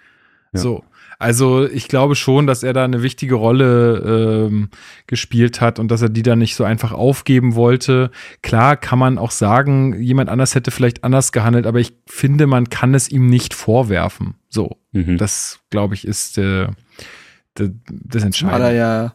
Ja. 0.52 0.60
So. 0.60 0.84
Also 1.18 1.66
ich 1.66 1.88
glaube 1.88 2.14
schon, 2.14 2.46
dass 2.46 2.62
er 2.62 2.72
da 2.72 2.84
eine 2.84 3.02
wichtige 3.02 3.34
Rolle 3.36 4.48
ähm, 4.48 4.68
gespielt 5.06 5.60
hat 5.60 5.78
und 5.78 5.90
dass 5.90 6.02
er 6.02 6.08
die 6.08 6.22
dann 6.22 6.38
nicht 6.38 6.56
so 6.56 6.64
einfach 6.64 6.92
aufgeben 6.92 7.54
wollte. 7.54 8.10
Klar 8.42 8.76
kann 8.76 8.98
man 8.98 9.18
auch 9.18 9.30
sagen, 9.30 10.00
jemand 10.00 10.28
anders 10.28 10.54
hätte 10.54 10.70
vielleicht 10.70 11.04
anders 11.04 11.32
gehandelt, 11.32 11.66
aber 11.66 11.80
ich 11.80 11.94
finde, 12.06 12.46
man 12.46 12.68
kann 12.68 12.94
es 12.94 13.08
ihm 13.08 13.28
nicht 13.28 13.54
vorwerfen. 13.54 14.34
So, 14.48 14.76
mhm. 14.92 15.16
das 15.18 15.60
glaube 15.70 15.94
ich 15.94 16.06
ist 16.06 16.38
äh, 16.38 16.68
das 17.54 18.22
Entscheidende. 18.22 18.76
ja 18.76 19.14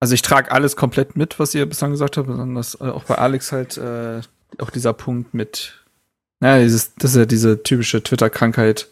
also 0.00 0.14
ich 0.14 0.22
trage 0.22 0.52
alles 0.52 0.76
komplett 0.76 1.16
mit, 1.16 1.38
was 1.38 1.54
ihr 1.54 1.66
bislang 1.66 1.90
gesagt 1.90 2.16
habt, 2.16 2.26
besonders 2.26 2.74
äh, 2.80 2.84
auch 2.84 3.04
bei 3.04 3.16
Alex 3.16 3.52
halt 3.52 3.78
äh, 3.78 4.20
auch 4.58 4.70
dieser 4.70 4.92
Punkt 4.92 5.34
mit, 5.34 5.84
naja, 6.40 6.62
dieses, 6.62 6.94
das 6.94 7.12
ist 7.12 7.16
ja 7.16 7.26
diese 7.26 7.62
typische 7.62 8.02
Twitter-Krankheit, 8.02 8.88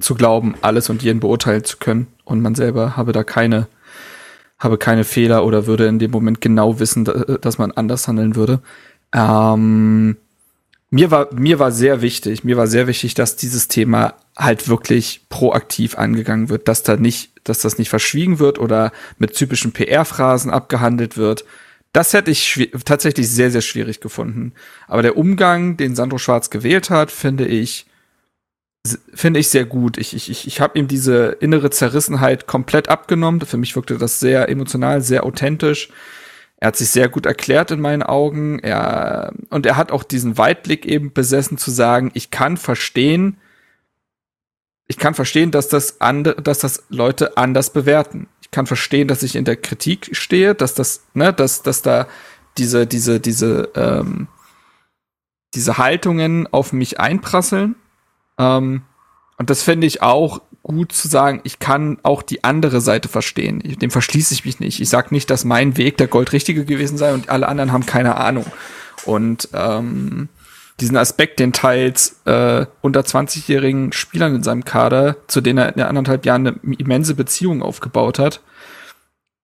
zu 0.00 0.14
glauben, 0.14 0.54
alles 0.60 0.90
und 0.90 1.02
jeden 1.02 1.20
beurteilen 1.20 1.64
zu 1.64 1.78
können 1.78 2.06
und 2.24 2.40
man 2.40 2.54
selber 2.54 2.96
habe 2.96 3.12
da 3.12 3.24
keine, 3.24 3.66
habe 4.58 4.78
keine 4.78 5.04
Fehler 5.04 5.44
oder 5.44 5.66
würde 5.66 5.86
in 5.86 5.98
dem 5.98 6.10
Moment 6.10 6.40
genau 6.40 6.78
wissen, 6.78 7.04
dass 7.40 7.58
man 7.58 7.72
anders 7.72 8.06
handeln 8.06 8.36
würde. 8.36 8.60
Ähm, 9.12 10.16
mir 10.90 11.10
war, 11.10 11.28
mir 11.34 11.58
war 11.58 11.72
sehr 11.72 12.00
wichtig, 12.00 12.44
mir 12.44 12.56
war 12.56 12.66
sehr 12.66 12.86
wichtig, 12.86 13.14
dass 13.14 13.36
dieses 13.36 13.68
Thema 13.68 14.14
halt 14.36 14.68
wirklich 14.68 15.22
proaktiv 15.28 15.98
angegangen 15.98 16.48
wird, 16.48 16.68
dass 16.68 16.82
da 16.82 16.96
nicht, 16.96 17.32
dass 17.44 17.60
das 17.60 17.78
nicht 17.78 17.90
verschwiegen 17.90 18.38
wird 18.38 18.58
oder 18.58 18.92
mit 19.18 19.34
typischen 19.34 19.72
PR-Phrasen 19.72 20.50
abgehandelt 20.50 21.16
wird. 21.16 21.44
Das 21.92 22.12
hätte 22.12 22.30
ich 22.30 22.70
tatsächlich 22.84 23.28
sehr, 23.28 23.50
sehr 23.50 23.60
schwierig 23.60 24.00
gefunden. 24.00 24.52
Aber 24.86 25.02
der 25.02 25.16
Umgang, 25.16 25.76
den 25.76 25.94
Sandro 25.94 26.18
Schwarz 26.18 26.50
gewählt 26.50 26.90
hat, 26.90 27.10
finde 27.10 27.46
ich, 27.46 27.87
finde 29.14 29.40
ich 29.40 29.48
sehr 29.48 29.64
gut. 29.64 29.98
Ich, 29.98 30.14
ich, 30.14 30.46
ich 30.46 30.60
habe 30.60 30.78
ihm 30.78 30.88
diese 30.88 31.36
innere 31.40 31.70
Zerrissenheit 31.70 32.46
komplett 32.46 32.88
abgenommen. 32.88 33.40
Für 33.40 33.56
mich 33.56 33.76
wirkte 33.76 33.98
das 33.98 34.20
sehr 34.20 34.48
emotional, 34.48 35.02
sehr 35.02 35.24
authentisch. 35.24 35.90
Er 36.56 36.68
hat 36.68 36.76
sich 36.76 36.90
sehr 36.90 37.08
gut 37.08 37.26
erklärt 37.26 37.70
in 37.70 37.80
meinen 37.80 38.02
Augen. 38.02 38.58
Er, 38.60 39.32
und 39.50 39.66
er 39.66 39.76
hat 39.76 39.92
auch 39.92 40.02
diesen 40.02 40.38
Weitblick 40.38 40.86
eben 40.86 41.12
besessen 41.12 41.58
zu 41.58 41.70
sagen, 41.70 42.10
ich 42.14 42.30
kann 42.30 42.56
verstehen, 42.56 43.38
ich 44.88 44.96
kann 44.96 45.14
verstehen, 45.14 45.50
dass 45.50 45.68
das 45.68 46.00
andere, 46.00 46.40
dass 46.42 46.60
das 46.60 46.84
Leute 46.88 47.36
anders 47.36 47.72
bewerten. 47.72 48.26
Ich 48.40 48.50
kann 48.50 48.66
verstehen, 48.66 49.06
dass 49.06 49.22
ich 49.22 49.36
in 49.36 49.44
der 49.44 49.56
Kritik 49.56 50.10
stehe, 50.12 50.54
dass 50.54 50.74
das, 50.74 51.04
ne, 51.14 51.32
dass, 51.32 51.62
dass 51.62 51.82
da 51.82 52.08
diese, 52.56 52.86
diese, 52.86 53.20
diese, 53.20 53.70
ähm, 53.76 54.28
diese 55.54 55.78
Haltungen 55.78 56.46
auf 56.46 56.72
mich 56.72 56.98
einprasseln. 56.98 57.76
Ähm, 58.38 58.82
und 59.36 59.50
das 59.50 59.62
fände 59.62 59.86
ich 59.86 60.02
auch 60.02 60.40
gut 60.62 60.92
zu 60.92 61.08
sagen, 61.08 61.40
ich 61.44 61.58
kann 61.58 61.98
auch 62.02 62.22
die 62.22 62.44
andere 62.44 62.80
Seite 62.80 63.08
verstehen. 63.08 63.60
Dem 63.60 63.90
verschließe 63.90 64.34
ich 64.34 64.44
mich 64.44 64.60
nicht. 64.60 64.80
Ich 64.80 64.88
sage 64.88 65.08
nicht, 65.12 65.30
dass 65.30 65.44
mein 65.44 65.76
Weg 65.76 65.96
der 65.96 66.08
Goldrichtige 66.08 66.64
gewesen 66.64 66.98
sei 66.98 67.14
und 67.14 67.30
alle 67.30 67.48
anderen 67.48 67.72
haben 67.72 67.86
keine 67.86 68.16
Ahnung. 68.16 68.44
Und 69.04 69.48
ähm, 69.54 70.28
diesen 70.80 70.96
Aspekt, 70.96 71.40
den 71.40 71.52
teils 71.52 72.20
äh, 72.24 72.66
unter 72.82 73.00
20-jährigen 73.00 73.92
Spielern 73.92 74.34
in 74.36 74.42
seinem 74.42 74.64
Kader, 74.64 75.16
zu 75.26 75.40
denen 75.40 75.58
er 75.58 75.74
in 75.74 75.82
anderthalb 75.82 76.26
Jahren 76.26 76.46
eine 76.46 76.74
immense 76.76 77.14
Beziehung 77.14 77.62
aufgebaut 77.62 78.18
hat, 78.18 78.42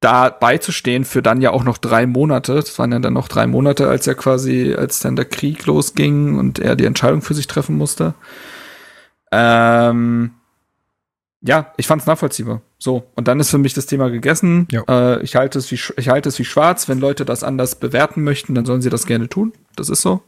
da 0.01 0.29
beizustehen 0.29 1.05
für 1.05 1.23
dann 1.23 1.41
ja 1.41 1.51
auch 1.51 1.65
noch 1.65 1.79
drei 1.79 2.07
Monate. 2.07 2.57
Das 2.57 2.79
waren 2.79 2.93
ja 2.93 2.99
dann 2.99 3.15
noch 3.15 3.29
drei 3.29 3.47
Monate, 3.47 3.89
als 3.89 4.07
er 4.07 4.15
quasi, 4.15 4.75
als 4.75 5.01
dann 5.01 5.17
der 5.17 5.25
Krieg 5.25 5.65
losging 5.65 6.39
und 6.39 6.59
er 6.59 6.77
die 6.77 6.85
Entscheidung 6.85 7.23
für 7.23 7.35
sich 7.35 7.47
treffen 7.47 7.77
musste. 7.77 8.15
Ähm, 9.37 10.31
ja, 11.47 11.73
ich 11.77 11.87
fand 11.87 12.01
es 12.01 12.07
nachvollziehbar. 12.07 12.63
So, 12.79 13.05
und 13.17 13.29
dann 13.29 13.41
ist 13.41 13.51
für 13.51 13.59
mich 13.59 13.75
das 13.75 13.87
Thema 13.87 14.09
gegessen. 14.09 14.67
Ja. 14.71 14.83
Äh, 14.89 15.23
ich 15.23 15.37
halte 15.37 15.59
es 15.59 15.71
wie 15.71 15.77
sch- 15.77 15.93
ich 15.99 16.09
halte 16.09 16.29
es 16.29 16.39
wie 16.39 16.45
schwarz. 16.45 16.89
Wenn 16.89 17.01
Leute 17.01 17.25
das 17.25 17.43
anders 17.43 17.75
bewerten 17.75 18.23
möchten, 18.23 18.55
dann 18.55 18.65
sollen 18.65 18.81
sie 18.81 18.91
das 18.91 19.07
gerne 19.07 19.29
tun. 19.29 19.53
Das 19.77 19.89
ist 19.91 20.01
so. 20.01 20.23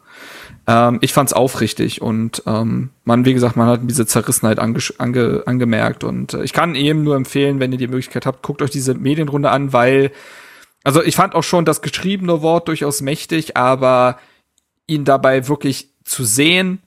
Ähm, 0.67 0.99
ich 1.01 1.13
fand 1.13 1.31
es 1.31 1.33
aufrichtig 1.33 2.03
und 2.03 2.43
ähm, 2.47 2.91
man, 3.05 3.25
wie 3.25 3.33
gesagt, 3.35 3.57
man 3.57 3.69
hat 3.69 3.81
diese 3.85 4.07
Zerrissenheit 4.07 4.59
ange 4.59 4.81
ange 4.99 5.43
angemerkt 5.47 6.05
und 6.05 6.35
äh, 6.35 6.43
ich 6.43 6.53
kann 6.53 6.75
eben 6.75 7.03
nur 7.03 7.17
empfehlen, 7.17 7.61
wenn 7.61 7.73
ihr 7.73 7.79
die 7.79 7.89
Möglichkeit 7.89 8.27
habt, 8.27 8.43
guckt 8.43 8.61
euch 8.61 8.71
diese 8.71 8.95
Medienrunde 8.95 9.51
an, 9.51 9.73
weil 9.73 10.11
also 10.85 11.03
ich 11.03 11.17
fand 11.17 11.35
auch 11.35 11.45
schon 11.45 11.65
das 11.65 11.83
geschriebene 11.83 12.43
Wort 12.43 12.69
durchaus 12.69 13.01
mächtig, 13.01 13.57
aber 13.57 14.19
ihn 14.87 15.05
dabei 15.05 15.49
wirklich 15.49 15.91
zu 16.05 16.25
sehen, 16.25 16.81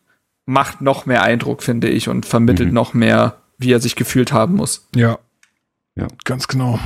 macht 0.50 0.82
noch 0.82 1.06
mehr 1.06 1.22
Eindruck, 1.24 1.64
finde 1.64 1.88
ich, 1.90 2.10
und 2.10 2.26
vermittelt 2.26 2.70
Mhm. 2.70 2.76
noch 2.76 2.94
mehr, 2.94 3.38
wie 3.58 3.72
er 3.72 3.80
sich 3.80 3.96
gefühlt 3.96 4.34
haben 4.34 4.56
muss. 4.56 4.90
Ja. 4.96 5.20
Ja. 5.96 6.08
Ganz 6.26 6.48
genau. 6.48 6.80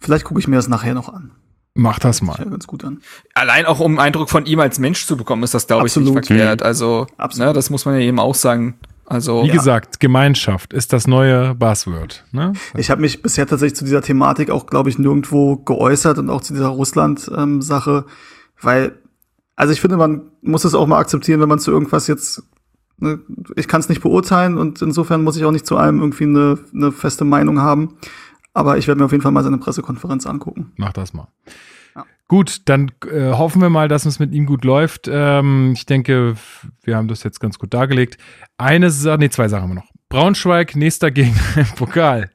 Vielleicht 0.00 0.24
gucke 0.24 0.40
ich 0.40 0.48
mir 0.48 0.56
das 0.56 0.68
nachher 0.68 0.94
noch 0.94 1.08
an. 1.12 1.32
Mach 1.74 1.98
das 1.98 2.20
Ja, 2.20 2.26
mal. 2.26 2.36
ganz 2.44 2.66
gut 2.66 2.84
an. 2.84 3.00
Allein 3.34 3.66
auch 3.66 3.80
um 3.80 3.92
einen 3.92 3.98
Eindruck 4.00 4.30
von 4.30 4.46
ihm 4.46 4.60
als 4.60 4.78
Mensch 4.78 5.06
zu 5.06 5.16
bekommen, 5.16 5.42
ist 5.42 5.54
das, 5.54 5.66
glaube 5.66 5.86
ich, 5.86 5.96
nicht 5.96 6.10
verkehrt. 6.12 6.62
Also, 6.62 7.06
Absolut. 7.16 7.48
ne, 7.48 7.52
das 7.52 7.70
muss 7.70 7.84
man 7.84 7.94
ja 7.94 8.00
eben 8.00 8.18
auch 8.18 8.34
sagen. 8.34 8.78
Also, 9.06 9.42
Wie 9.44 9.48
gesagt, 9.48 10.00
Gemeinschaft 10.00 10.72
ist 10.74 10.92
das 10.92 11.06
neue 11.06 11.54
Buzzword. 11.54 12.24
Ne? 12.32 12.52
Ich 12.76 12.90
habe 12.90 13.00
mich 13.00 13.22
bisher 13.22 13.46
tatsächlich 13.46 13.76
zu 13.76 13.84
dieser 13.84 14.02
Thematik 14.02 14.50
auch, 14.50 14.66
glaube 14.66 14.90
ich, 14.90 14.98
nirgendwo 14.98 15.56
geäußert 15.56 16.18
und 16.18 16.28
auch 16.30 16.42
zu 16.42 16.52
dieser 16.52 16.68
Russland-Sache, 16.68 18.04
weil, 18.60 18.98
also 19.56 19.72
ich 19.72 19.80
finde, 19.80 19.96
man 19.96 20.22
muss 20.42 20.64
es 20.64 20.74
auch 20.74 20.86
mal 20.86 20.98
akzeptieren, 20.98 21.40
wenn 21.40 21.48
man 21.48 21.58
zu 21.58 21.70
irgendwas 21.70 22.06
jetzt, 22.06 22.42
ich 23.56 23.68
kann 23.68 23.80
es 23.80 23.88
nicht 23.88 24.02
beurteilen 24.02 24.58
und 24.58 24.82
insofern 24.82 25.22
muss 25.22 25.36
ich 25.36 25.44
auch 25.44 25.52
nicht 25.52 25.66
zu 25.66 25.76
allem 25.76 26.00
irgendwie 26.00 26.24
eine, 26.24 26.58
eine 26.74 26.92
feste 26.92 27.24
Meinung 27.24 27.60
haben. 27.60 27.96
Aber 28.54 28.76
ich 28.78 28.88
werde 28.88 28.98
mir 28.98 29.04
auf 29.04 29.12
jeden 29.12 29.22
Fall 29.22 29.32
mal 29.32 29.44
seine 29.44 29.58
Pressekonferenz 29.58 30.26
angucken. 30.26 30.72
Mach 30.76 30.92
das 30.92 31.12
mal. 31.12 31.28
Ja. 31.94 32.04
Gut, 32.26 32.62
dann 32.64 32.90
äh, 33.10 33.30
hoffen 33.32 33.62
wir 33.62 33.70
mal, 33.70 33.88
dass 33.88 34.04
es 34.04 34.18
mit 34.18 34.32
ihm 34.32 34.46
gut 34.46 34.64
läuft. 34.64 35.08
Ähm, 35.10 35.72
ich 35.74 35.86
denke, 35.86 36.34
wir 36.82 36.96
haben 36.96 37.08
das 37.08 37.22
jetzt 37.22 37.38
ganz 37.40 37.58
gut 37.58 37.72
dargelegt. 37.72 38.18
Eine 38.56 38.90
Sache, 38.90 39.18
nee, 39.18 39.28
zwei 39.30 39.48
Sachen 39.48 39.62
haben 39.64 39.70
wir 39.70 39.74
noch. 39.76 39.90
Braunschweig, 40.08 40.74
nächster 40.74 41.10
Gegner 41.10 41.40
im 41.56 41.66
Pokal. 41.76 42.30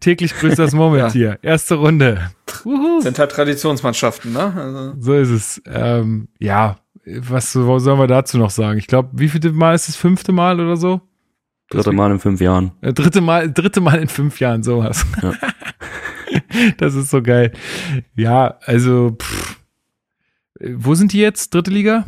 Täglich 0.00 0.34
grüßt 0.34 0.58
das 0.58 0.72
Murmeltier. 0.72 1.38
Erste 1.42 1.74
Runde. 1.74 2.30
Uhu. 2.64 3.02
sind 3.02 3.18
halt 3.18 3.30
Traditionsmannschaften, 3.30 4.32
ne? 4.32 4.52
Also, 4.56 4.94
So 4.98 5.14
ist 5.14 5.28
es. 5.30 5.62
Ähm, 5.66 6.28
ja, 6.38 6.78
was 7.06 7.52
so- 7.52 7.78
sollen 7.78 7.98
wir 7.98 8.06
dazu 8.06 8.38
noch 8.38 8.50
sagen? 8.50 8.78
Ich 8.78 8.86
glaube, 8.86 9.10
wie 9.12 9.28
viele 9.28 9.52
Mal 9.52 9.74
ist 9.74 9.88
es? 9.88 9.96
Fünfte 9.96 10.32
Mal 10.32 10.60
oder 10.60 10.76
so? 10.76 11.00
Dritte 11.70 11.92
Mal 11.92 12.10
in 12.12 12.18
fünf 12.18 12.40
Jahren. 12.40 12.72
Äh, 12.82 12.92
dritte 12.92 13.20
Mal, 13.20 13.52
dritte 13.52 13.80
Mal 13.80 14.00
in 14.00 14.08
fünf 14.08 14.38
Jahren, 14.40 14.62
sowas. 14.62 15.04
Ja. 15.22 15.32
das 16.78 16.94
ist 16.94 17.10
so 17.10 17.22
geil. 17.22 17.52
Ja, 18.16 18.58
also, 18.64 19.16
pff. 19.20 19.60
Äh, 20.60 20.74
wo 20.76 20.94
sind 20.94 21.12
die 21.12 21.18
jetzt? 21.20 21.52
Dritte 21.54 21.70
Liga? 21.70 22.04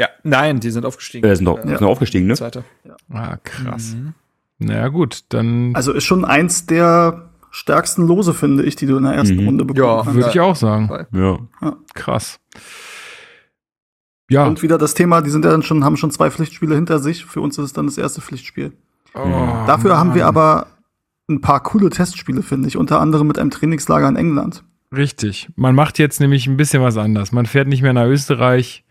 ja, 0.00 0.08
nein, 0.22 0.60
die 0.60 0.70
sind 0.70 0.86
aufgestiegen. 0.86 1.28
Äh, 1.28 1.36
sind 1.36 1.44
doch 1.44 1.58
Äh, 1.58 1.68
sind 1.76 1.82
aufgestiegen, 1.82 2.26
ne? 2.26 2.34
Zweite. 2.34 2.64
Ah, 3.10 3.36
krass. 3.44 3.94
Mhm. 3.94 4.14
Na 4.58 4.88
gut, 4.88 5.24
dann 5.28 5.74
Also 5.74 5.92
ist 5.92 6.04
schon 6.04 6.24
eins 6.24 6.64
der 6.66 7.28
stärksten 7.50 8.06
Lose, 8.06 8.32
finde 8.32 8.62
ich, 8.64 8.76
die 8.76 8.86
du 8.86 8.96
in 8.96 9.02
der 9.04 9.12
ersten 9.12 9.36
Mhm. 9.36 9.46
Runde 9.46 9.64
bekommen 9.66 10.06
Ja. 10.08 10.14
würde 10.14 10.30
ich 10.30 10.40
auch 10.40 10.56
sagen. 10.56 10.90
Ja. 11.12 11.38
Krass. 11.94 12.40
Ja. 14.30 14.46
Und 14.46 14.62
wieder 14.62 14.78
das 14.78 14.94
Thema, 14.94 15.20
die 15.22 15.30
sind 15.30 15.44
ja 15.44 15.50
dann 15.50 15.62
schon, 15.62 15.84
haben 15.84 15.96
schon 15.96 16.12
zwei 16.12 16.30
Pflichtspiele 16.30 16.76
hinter 16.76 17.00
sich. 17.00 17.26
Für 17.26 17.40
uns 17.40 17.58
ist 17.58 17.64
es 17.64 17.72
dann 17.72 17.86
das 17.86 17.98
erste 17.98 18.20
Pflichtspiel. 18.20 18.72
Oh, 19.14 19.18
Dafür 19.66 19.98
haben 19.98 20.14
wir 20.14 20.22
Mann. 20.22 20.28
aber 20.28 20.66
ein 21.28 21.40
paar 21.40 21.62
coole 21.62 21.90
Testspiele, 21.90 22.42
finde 22.42 22.68
ich. 22.68 22.76
Unter 22.76 23.00
anderem 23.00 23.26
mit 23.26 23.38
einem 23.38 23.50
Trainingslager 23.50 24.08
in 24.08 24.16
England. 24.16 24.62
Richtig. 24.96 25.48
Man 25.56 25.74
macht 25.74 25.98
jetzt 25.98 26.20
nämlich 26.20 26.46
ein 26.46 26.56
bisschen 26.56 26.82
was 26.82 26.96
anders. 26.96 27.32
Man 27.32 27.46
fährt 27.46 27.66
nicht 27.66 27.82
mehr 27.82 27.92
nach 27.92 28.06
Österreich, 28.06 28.84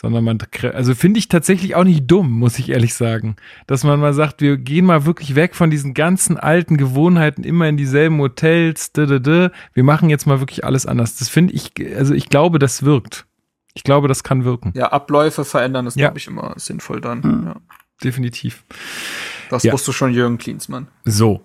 sondern 0.00 0.24
man, 0.24 0.38
also 0.74 0.94
finde 0.94 1.18
ich 1.18 1.28
tatsächlich 1.28 1.74
auch 1.74 1.84
nicht 1.84 2.06
dumm, 2.06 2.30
muss 2.30 2.58
ich 2.58 2.68
ehrlich 2.68 2.92
sagen. 2.92 3.36
Dass 3.66 3.84
man 3.84 3.98
mal 3.98 4.12
sagt, 4.12 4.42
wir 4.42 4.58
gehen 4.58 4.84
mal 4.84 5.06
wirklich 5.06 5.34
weg 5.34 5.54
von 5.54 5.70
diesen 5.70 5.94
ganzen 5.94 6.36
alten 6.36 6.76
Gewohnheiten, 6.76 7.44
immer 7.44 7.66
in 7.68 7.76
dieselben 7.78 8.18
Hotels, 8.18 8.92
d 8.92 9.02
-d 9.02 9.18
-d. 9.18 9.50
wir 9.72 9.84
machen 9.84 10.10
jetzt 10.10 10.26
mal 10.26 10.40
wirklich 10.40 10.64
alles 10.64 10.84
anders. 10.84 11.16
Das 11.16 11.28
finde 11.28 11.54
ich, 11.54 11.72
also 11.96 12.14
ich 12.14 12.28
glaube, 12.28 12.58
das 12.58 12.82
wirkt. 12.82 13.26
Ich 13.74 13.84
glaube, 13.84 14.08
das 14.08 14.22
kann 14.22 14.44
wirken. 14.44 14.72
Ja, 14.74 14.92
Abläufe 14.92 15.44
verändern 15.44 15.86
ist, 15.86 15.96
Ja. 15.96 16.08
glaube 16.08 16.18
ich, 16.18 16.26
immer 16.26 16.52
sinnvoll 16.56 17.00
dann. 17.00 17.20
Mhm. 17.20 17.46
Ja. 17.46 17.56
Definitiv. 18.04 18.64
Das 19.48 19.62
Ja. 19.62 19.72
wusste 19.72 19.92
schon 19.92 20.12
Jürgen 20.12 20.36
Klinsmann. 20.38 20.88
So. 21.04 21.42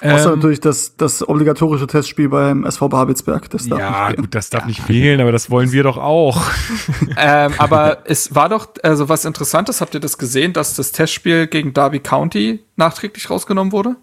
Außer 0.00 0.30
Ähm, 0.32 0.36
natürlich 0.36 0.60
das, 0.60 0.96
das 0.96 1.28
obligatorische 1.28 1.86
Testspiel 1.86 2.28
beim 2.28 2.64
SV 2.64 2.88
Babelsberg. 2.88 3.50
Das 3.50 3.66
darf 3.68 3.78
ja, 3.78 3.90
nicht 3.90 4.06
fehlen. 4.06 4.16
gut, 4.22 4.34
das 4.34 4.50
darf 4.50 4.66
nicht 4.66 4.80
fehlen, 4.80 5.20
aber 5.20 5.30
das 5.32 5.50
wollen 5.50 5.72
wir 5.72 5.82
doch 5.82 5.98
auch. 5.98 6.42
ähm, 7.18 7.52
aber 7.58 8.04
es 8.08 8.34
war 8.34 8.48
doch, 8.48 8.68
also 8.82 9.08
was 9.08 9.24
Interessantes, 9.24 9.80
habt 9.80 9.92
ihr 9.94 10.00
das 10.00 10.16
gesehen, 10.16 10.52
dass 10.54 10.74
das 10.74 10.92
Testspiel 10.92 11.48
gegen 11.48 11.74
Derby 11.74 12.00
County 12.00 12.64
nachträglich 12.76 13.28
rausgenommen 13.28 13.72
wurde? 13.72 13.96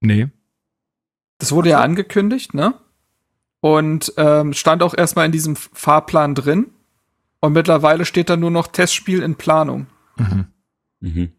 Nee. 0.00 0.28
Das 1.38 1.52
wurde 1.52 1.70
ja 1.70 1.80
angekündigt, 1.80 2.54
ne? 2.54 2.74
Und 3.64 4.12
ähm, 4.18 4.52
stand 4.52 4.82
auch 4.82 4.92
erstmal 4.92 5.24
in 5.24 5.32
diesem 5.32 5.56
Fahrplan 5.56 6.34
drin. 6.34 6.66
Und 7.40 7.54
mittlerweile 7.54 8.04
steht 8.04 8.28
da 8.28 8.36
nur 8.36 8.50
noch 8.50 8.66
Testspiel 8.66 9.22
in 9.22 9.36
Planung. 9.36 9.86
Mhm. 10.18 10.48
Mhm. 11.00 11.32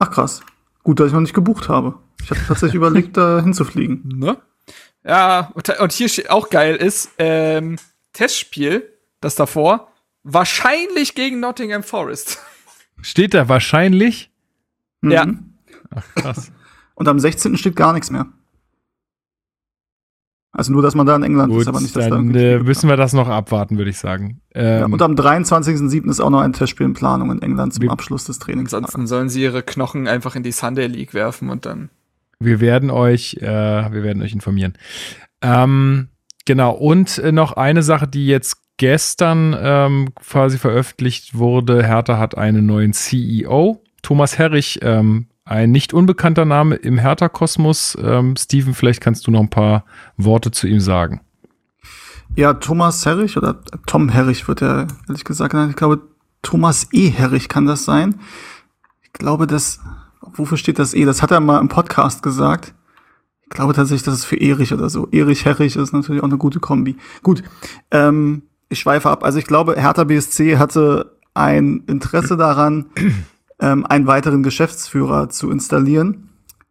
Ach 0.00 0.10
krass. 0.10 0.40
Gut, 0.82 0.98
dass 0.98 1.06
ich 1.06 1.12
noch 1.12 1.20
nicht 1.20 1.34
gebucht 1.34 1.68
habe. 1.68 1.94
Ich 2.20 2.32
hatte 2.32 2.40
tatsächlich 2.44 2.74
überlegt, 2.74 3.16
da 3.16 3.40
hinzufliegen. 3.40 4.18
Ne? 4.18 4.38
Ja, 5.04 5.52
und, 5.54 5.92
hier 5.92 6.08
steht 6.08 6.28
auch 6.28 6.50
geil 6.50 6.74
ist, 6.74 7.12
ähm, 7.18 7.76
Testspiel, 8.14 8.92
das 9.20 9.36
davor, 9.36 9.92
wahrscheinlich 10.24 11.14
gegen 11.14 11.38
Nottingham 11.38 11.84
Forest. 11.84 12.40
Steht 13.00 13.32
da 13.34 13.48
wahrscheinlich? 13.48 14.32
Ja. 15.02 15.26
Mhm. 15.26 15.54
Ach, 15.90 16.14
krass. 16.16 16.50
Und 16.96 17.06
am 17.06 17.20
16. 17.20 17.56
steht 17.58 17.76
gar 17.76 17.92
nichts 17.92 18.10
mehr. 18.10 18.26
Also 20.52 20.72
nur, 20.72 20.80
dass 20.82 20.94
man 20.94 21.06
da 21.06 21.14
in 21.14 21.22
England 21.22 21.52
Gut, 21.52 21.62
ist, 21.62 21.68
aber 21.68 21.80
nicht, 21.80 21.94
dass 21.94 22.04
da 22.04 22.10
dann 22.10 22.20
irgendwie 22.30 22.40
äh, 22.44 22.58
müssen 22.60 22.88
wir 22.88 22.96
das 22.96 23.12
noch 23.12 23.28
abwarten, 23.28 23.76
würde 23.76 23.90
ich 23.90 23.98
sagen. 23.98 24.40
ja, 24.54 24.84
Ähm, 24.84 24.92
Und 24.94 25.02
am 25.02 25.12
23.07. 25.14 26.08
ist 26.08 26.20
auch 26.20 26.30
noch 26.30 26.40
ein 26.40 26.52
Testspiel 26.54 26.86
in 26.86 26.94
Planung 26.94 27.30
in 27.30 27.42
England 27.42 27.74
zum 27.74 27.82
Wir- 27.82 27.90
Abschluss 27.90 28.24
des 28.24 28.38
Trainings. 28.38 28.72
Ansonsten 28.72 29.06
sollen 29.06 29.28
sie 29.28 29.42
ihre 29.42 29.62
Knochen 29.62 30.08
einfach 30.08 30.34
in 30.36 30.42
die 30.42 30.52
Sunday 30.52 30.86
League 30.86 31.12
werfen 31.14 31.50
und 31.50 31.66
dann. 31.66 31.90
wir 32.40 32.60
werden 32.60 32.90
euch, 32.90 33.34
äh, 33.40 33.42
wir 33.46 34.02
werden 34.02 34.22
euch 34.22 34.32
informieren. 34.32 34.72
Ähm, 35.42 36.08
genau. 36.46 36.72
Und 36.72 37.18
äh, 37.18 37.32
noch 37.32 37.52
eine 37.52 37.82
Sache, 37.82 38.08
die 38.08 38.26
jetzt 38.26 38.56
gestern 38.78 39.56
ähm, 39.60 40.08
quasi 40.14 40.56
veröffentlicht 40.58 41.36
wurde. 41.36 41.84
Hertha 41.84 42.18
hat 42.18 42.38
einen 42.38 42.64
neuen 42.66 42.92
CEO. 42.92 43.82
Thomas 44.02 44.38
Herrich, 44.38 44.78
ähm, 44.82 45.26
ein 45.48 45.70
nicht 45.70 45.94
unbekannter 45.94 46.44
Name 46.44 46.76
im 46.76 46.98
Hertha-Kosmos. 46.98 47.96
Ähm, 48.02 48.36
Steven, 48.36 48.74
vielleicht 48.74 49.00
kannst 49.00 49.26
du 49.26 49.30
noch 49.30 49.40
ein 49.40 49.50
paar 49.50 49.84
Worte 50.16 50.50
zu 50.50 50.66
ihm 50.66 50.80
sagen. 50.80 51.20
Ja, 52.36 52.54
Thomas 52.54 53.04
Herrich 53.06 53.36
oder 53.36 53.58
Tom 53.86 54.10
Herrich 54.10 54.46
wird 54.46 54.62
er 54.62 54.86
ehrlich 55.08 55.24
gesagt 55.24 55.52
genannt. 55.52 55.70
Ich 55.70 55.76
glaube, 55.76 56.02
Thomas 56.42 56.88
E. 56.92 57.08
Herrich 57.08 57.48
kann 57.48 57.66
das 57.66 57.84
sein. 57.84 58.16
Ich 59.02 59.12
glaube, 59.14 59.46
das, 59.46 59.80
wofür 60.20 60.58
steht 60.58 60.78
das 60.78 60.94
E? 60.94 61.04
Das 61.04 61.22
hat 61.22 61.30
er 61.30 61.40
mal 61.40 61.60
im 61.60 61.68
Podcast 61.68 62.22
gesagt. 62.22 62.74
Ich 63.44 63.50
glaube 63.50 63.72
tatsächlich, 63.72 64.04
das 64.04 64.16
ist 64.16 64.24
für 64.26 64.36
Erich 64.36 64.74
oder 64.74 64.90
so. 64.90 65.08
Erich 65.10 65.46
Herrich 65.46 65.76
ist 65.76 65.92
natürlich 65.92 66.22
auch 66.22 66.28
eine 66.28 66.36
gute 66.36 66.60
Kombi. 66.60 66.96
Gut, 67.22 67.42
ähm, 67.90 68.42
ich 68.68 68.80
schweife 68.80 69.08
ab. 69.08 69.24
Also 69.24 69.38
ich 69.38 69.46
glaube, 69.46 69.80
Hertha 69.80 70.04
BSC 70.04 70.58
hatte 70.58 71.16
ein 71.32 71.82
Interesse 71.86 72.36
daran, 72.36 72.86
ähm, 73.60 73.86
einen 73.86 74.06
weiteren 74.06 74.42
Geschäftsführer 74.42 75.28
zu 75.28 75.50
installieren. 75.50 76.30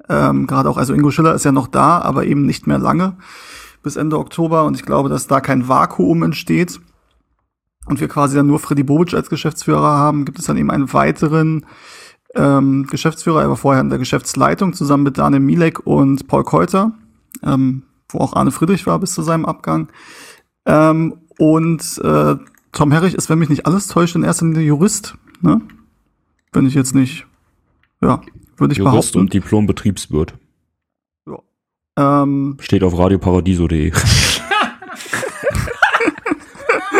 Ähm, 0.10 0.48
Gerade 0.48 0.70
auch, 0.70 0.78
also 0.78 0.94
Ingo 0.94 1.12
Schiller 1.12 1.34
ist 1.34 1.46
ja 1.46 1.52
noch 1.52 1.68
da, 1.68 2.00
aber 2.00 2.26
eben 2.26 2.46
nicht 2.46 2.68
mehr 2.68 2.80
lange 2.80 3.18
bis 3.84 3.96
Ende 3.96 4.18
Oktober. 4.18 4.66
Und 4.66 4.76
ich 4.76 4.84
glaube, 4.84 5.10
dass 5.10 5.28
da 5.28 5.42
kein 5.42 5.68
Vakuum 5.68 6.24
entsteht 6.24 6.80
und 7.88 8.00
wir 8.00 8.08
quasi 8.08 8.36
dann 8.36 8.48
nur 8.48 8.60
Freddy 8.60 8.84
Bobic 8.84 9.14
als 9.14 9.30
Geschäftsführer 9.30 9.98
haben, 9.98 10.26
gibt 10.26 10.40
es 10.40 10.46
dann 10.46 10.58
eben 10.58 10.72
einen 10.72 10.92
weiteren 10.94 11.66
ähm, 12.36 12.86
Geschäftsführer, 12.88 13.42
er 13.42 13.50
war 13.50 13.58
vorher 13.58 13.82
in 13.82 13.90
der 13.90 14.00
Geschäftsleitung 14.00 14.74
zusammen 14.74 15.04
mit 15.04 15.18
Daniel 15.18 15.42
Milek 15.42 15.86
und 15.86 16.28
Paul 16.28 16.44
Keuter, 16.44 16.92
ähm, 17.44 17.84
wo 18.10 18.20
auch 18.20 18.34
Arne 18.34 18.52
Friedrich 18.52 18.86
war 18.86 19.00
bis 19.00 19.14
zu 19.14 19.22
seinem 19.22 19.46
Abgang. 19.46 19.90
Ähm, 20.66 21.16
und 21.40 22.00
äh, 22.04 22.36
Tom 22.72 22.92
Herrich 22.92 23.16
ist, 23.16 23.30
wenn 23.30 23.40
mich 23.40 23.50
nicht 23.50 23.66
alles 23.66 23.88
täuscht, 23.88 24.16
in 24.16 24.24
erster 24.24 24.46
Linie 24.46 24.64
Jurist, 24.64 25.16
ne? 25.42 25.62
Wenn 26.54 26.66
ich 26.66 26.74
jetzt 26.74 26.96
nicht, 26.96 27.26
ja, 28.02 28.22
würde 28.58 28.72
ich 28.74 28.78
Jurist 28.80 29.14
behaupten. 29.14 29.20
und 29.20 29.34
Diplom-Betriebswirt. 29.34 30.34
Ähm, 32.00 32.58
Steht 32.60 32.84
auf 32.84 32.98
radioparadiso.de. 32.98 33.92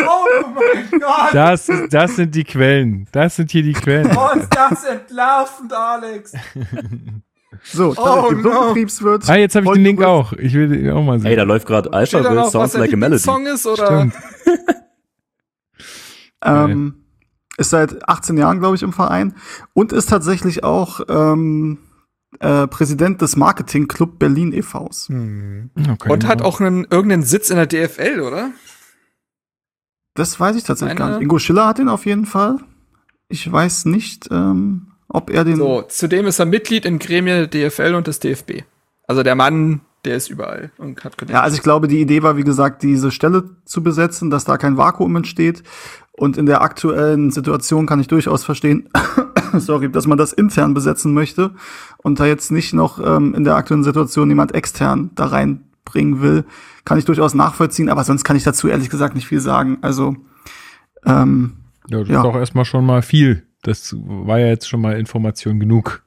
Oh 0.10 0.48
mein 0.54 1.00
Gott! 1.00 1.34
Das, 1.34 1.70
das 1.90 2.16
sind 2.16 2.34
die 2.36 2.44
Quellen. 2.44 3.08
Das 3.12 3.36
sind 3.36 3.52
hier 3.52 3.64
die 3.64 3.74
Quellen. 3.74 4.08
ist 4.08 4.50
das 4.56 4.84
entlarvend, 4.86 5.74
Alex! 5.74 6.34
So, 7.64 7.94
Oh, 7.98 8.30
Diplom 8.30 8.42
no. 8.54 8.68
Betriebswirt. 8.70 9.30
Ah, 9.30 9.36
jetzt 9.36 9.56
habe 9.56 9.66
ich 9.66 9.72
den 9.74 9.84
Link 9.84 10.04
auch. 10.04 10.34
Ich 10.34 10.54
will 10.54 10.68
den 10.70 10.90
auch 10.92 11.04
mal 11.04 11.20
sehen. 11.20 11.30
Ey, 11.32 11.36
da 11.36 11.44
läuft 11.44 11.66
gerade 11.68 11.92
was 11.92 12.52
Sounds 12.52 12.74
Like 12.78 12.94
a 12.94 12.98
Melody. 12.98 13.20
Song 13.22 13.46
ist, 13.46 13.66
oder? 13.66 13.86
Stimmt. 13.86 14.14
Ähm, 16.44 17.04
ist 17.58 17.72
seit 17.72 18.08
18 18.08 18.38
Jahren, 18.38 18.60
glaube 18.60 18.76
ich, 18.76 18.84
im 18.84 18.94
Verein 18.94 19.34
und 19.74 19.92
ist 19.92 20.10
tatsächlich 20.10 20.64
auch 20.64 21.02
ähm, 21.10 21.80
äh, 22.40 22.68
Präsident 22.68 23.22
des 23.22 23.36
Marketing 23.36 23.88
Club 23.88 24.20
Berlin 24.20 24.54
e.V.s. 24.54 25.10
Okay. 25.10 26.10
Und 26.10 26.28
hat 26.28 26.42
auch 26.42 26.60
einen, 26.60 26.86
irgendeinen 26.86 27.24
Sitz 27.24 27.50
in 27.50 27.56
der 27.58 27.66
DFL, 27.68 28.22
oder? 28.22 28.52
Das 30.14 30.40
weiß 30.40 30.56
ich 30.56 30.64
tatsächlich 30.64 30.98
Meine- 30.98 31.12
gar 31.12 31.18
nicht. 31.18 31.24
Ingo 31.24 31.40
Schiller 31.40 31.68
hat 31.68 31.78
den 31.80 31.90
auf 31.90 32.06
jeden 32.06 32.26
Fall. 32.26 32.58
Ich 33.30 33.52
weiß 33.52 33.86
nicht, 33.86 34.30
ähm, 34.32 34.94
ob 35.10 35.30
er 35.30 35.44
den. 35.44 35.58
So, 35.58 35.82
zudem 35.84 36.28
ist 36.28 36.40
er 36.40 36.46
Mitglied 36.46 36.86
in 36.86 37.00
Gremien 37.00 37.48
der 37.50 37.70
DFL 37.70 37.94
und 37.96 38.08
des 38.08 38.20
DFB. 38.20 38.64
Also 39.08 39.24
der 39.24 39.36
Mann, 39.36 39.82
der 40.08 40.16
ist 40.18 40.30
überall 40.30 40.72
und 40.78 41.04
hat 41.04 41.16
Ja, 41.30 41.42
also 41.42 41.56
ich 41.56 41.62
glaube, 41.64 41.88
die 41.88 42.00
Idee 42.02 42.24
war, 42.24 42.38
wie 42.38 42.44
gesagt, 42.44 42.82
diese 42.82 43.12
Stelle 43.12 43.44
zu 43.66 43.84
besetzen, 43.84 44.30
dass 44.30 44.46
da 44.46 44.58
kein 44.58 44.78
Vakuum 44.78 45.16
entsteht. 45.16 45.62
Und 46.14 46.36
in 46.36 46.48
der 46.48 46.62
aktuellen 46.64 47.30
Situation 47.30 47.86
kann 47.86 48.00
ich 48.00 48.08
durchaus 48.08 48.44
verstehen, 48.44 48.90
sorry, 49.58 49.92
dass 49.92 50.08
man 50.08 50.18
das 50.18 50.34
intern 50.34 50.74
besetzen 50.74 51.14
möchte 51.14 51.52
und 51.98 52.20
da 52.20 52.26
jetzt 52.26 52.52
nicht 52.52 52.74
noch 52.74 53.00
ähm, 53.06 53.36
in 53.36 53.44
der 53.44 53.56
aktuellen 53.56 53.84
Situation 53.84 54.28
jemand 54.30 54.56
extern 54.56 55.12
da 55.14 55.28
reinbringen 55.28 56.22
will, 56.22 56.44
kann 56.86 56.98
ich 56.98 57.06
durchaus 57.06 57.36
nachvollziehen. 57.36 57.90
Aber 57.90 58.04
sonst 58.04 58.24
kann 58.24 58.36
ich 58.36 58.44
dazu 58.44 58.68
ehrlich 58.68 58.90
gesagt 58.90 59.14
nicht 59.14 59.28
viel 59.28 59.40
sagen. 59.42 59.78
Also 59.82 60.16
ähm, 61.06 61.54
Ja, 61.88 62.00
das 62.00 62.10
Ja. 62.10 62.22
ist 62.22 62.26
auch 62.26 62.36
erstmal 62.36 62.66
schon 62.66 62.86
mal 62.86 63.02
viel. 63.04 63.44
Das 63.62 63.96
war 64.00 64.40
ja 64.40 64.48
jetzt 64.48 64.68
schon 64.68 64.82
mal 64.82 64.98
Information 65.00 65.60
genug, 65.60 66.02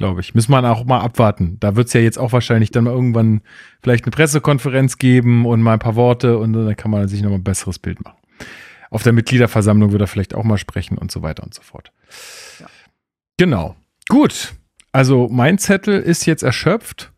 glaube 0.00 0.22
ich. 0.22 0.34
Müssen 0.34 0.50
wir 0.50 0.64
auch 0.64 0.84
mal 0.86 1.00
abwarten. 1.00 1.58
Da 1.60 1.76
wird 1.76 1.88
es 1.88 1.92
ja 1.92 2.00
jetzt 2.00 2.18
auch 2.18 2.32
wahrscheinlich 2.32 2.70
dann 2.70 2.84
mal 2.84 2.92
irgendwann 2.94 3.42
vielleicht 3.82 4.06
eine 4.06 4.12
Pressekonferenz 4.12 4.96
geben 4.96 5.44
und 5.44 5.60
mal 5.60 5.74
ein 5.74 5.78
paar 5.78 5.94
Worte 5.94 6.38
und 6.38 6.54
dann 6.54 6.74
kann 6.74 6.90
man 6.90 7.06
sich 7.06 7.20
noch 7.20 7.28
mal 7.28 7.36
ein 7.36 7.44
besseres 7.44 7.78
Bild 7.78 8.02
machen. 8.02 8.16
Auf 8.88 9.02
der 9.02 9.12
Mitgliederversammlung 9.12 9.92
wird 9.92 10.00
er 10.00 10.06
vielleicht 10.06 10.34
auch 10.34 10.42
mal 10.42 10.56
sprechen 10.56 10.96
und 10.96 11.12
so 11.12 11.20
weiter 11.20 11.42
und 11.42 11.52
so 11.52 11.60
fort. 11.60 11.92
Genau. 13.36 13.76
Gut. 14.08 14.54
Also 14.90 15.28
mein 15.30 15.58
Zettel 15.58 16.00
ist 16.00 16.24
jetzt 16.24 16.42
erschöpft. 16.42 17.12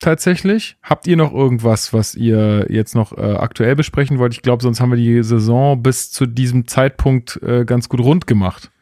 Tatsächlich. 0.00 0.78
Habt 0.82 1.06
ihr 1.06 1.18
noch 1.18 1.34
irgendwas, 1.34 1.92
was 1.92 2.14
ihr 2.14 2.68
jetzt 2.70 2.94
noch 2.94 3.12
äh, 3.18 3.34
aktuell 3.34 3.76
besprechen 3.76 4.18
wollt? 4.18 4.32
Ich 4.32 4.40
glaube, 4.40 4.62
sonst 4.62 4.80
haben 4.80 4.90
wir 4.90 4.96
die 4.96 5.22
Saison 5.22 5.82
bis 5.82 6.10
zu 6.10 6.24
diesem 6.24 6.66
Zeitpunkt 6.66 7.38
äh, 7.42 7.66
ganz 7.66 7.90
gut 7.90 8.00
rund 8.00 8.26
gemacht. 8.26 8.72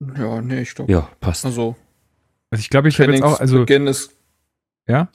Ja, 0.00 0.40
nee, 0.42 0.62
ich 0.62 0.74
glaube. 0.74 0.90
Ja, 0.92 1.08
passt. 1.20 1.44
Also, 1.44 1.76
Also 2.50 2.60
ich 2.60 2.70
glaube, 2.70 2.88
ich 2.88 3.00
habe 3.00 3.12
jetzt 3.12 3.22
auch, 3.22 3.40
also 3.40 3.64
ja, 4.86 5.08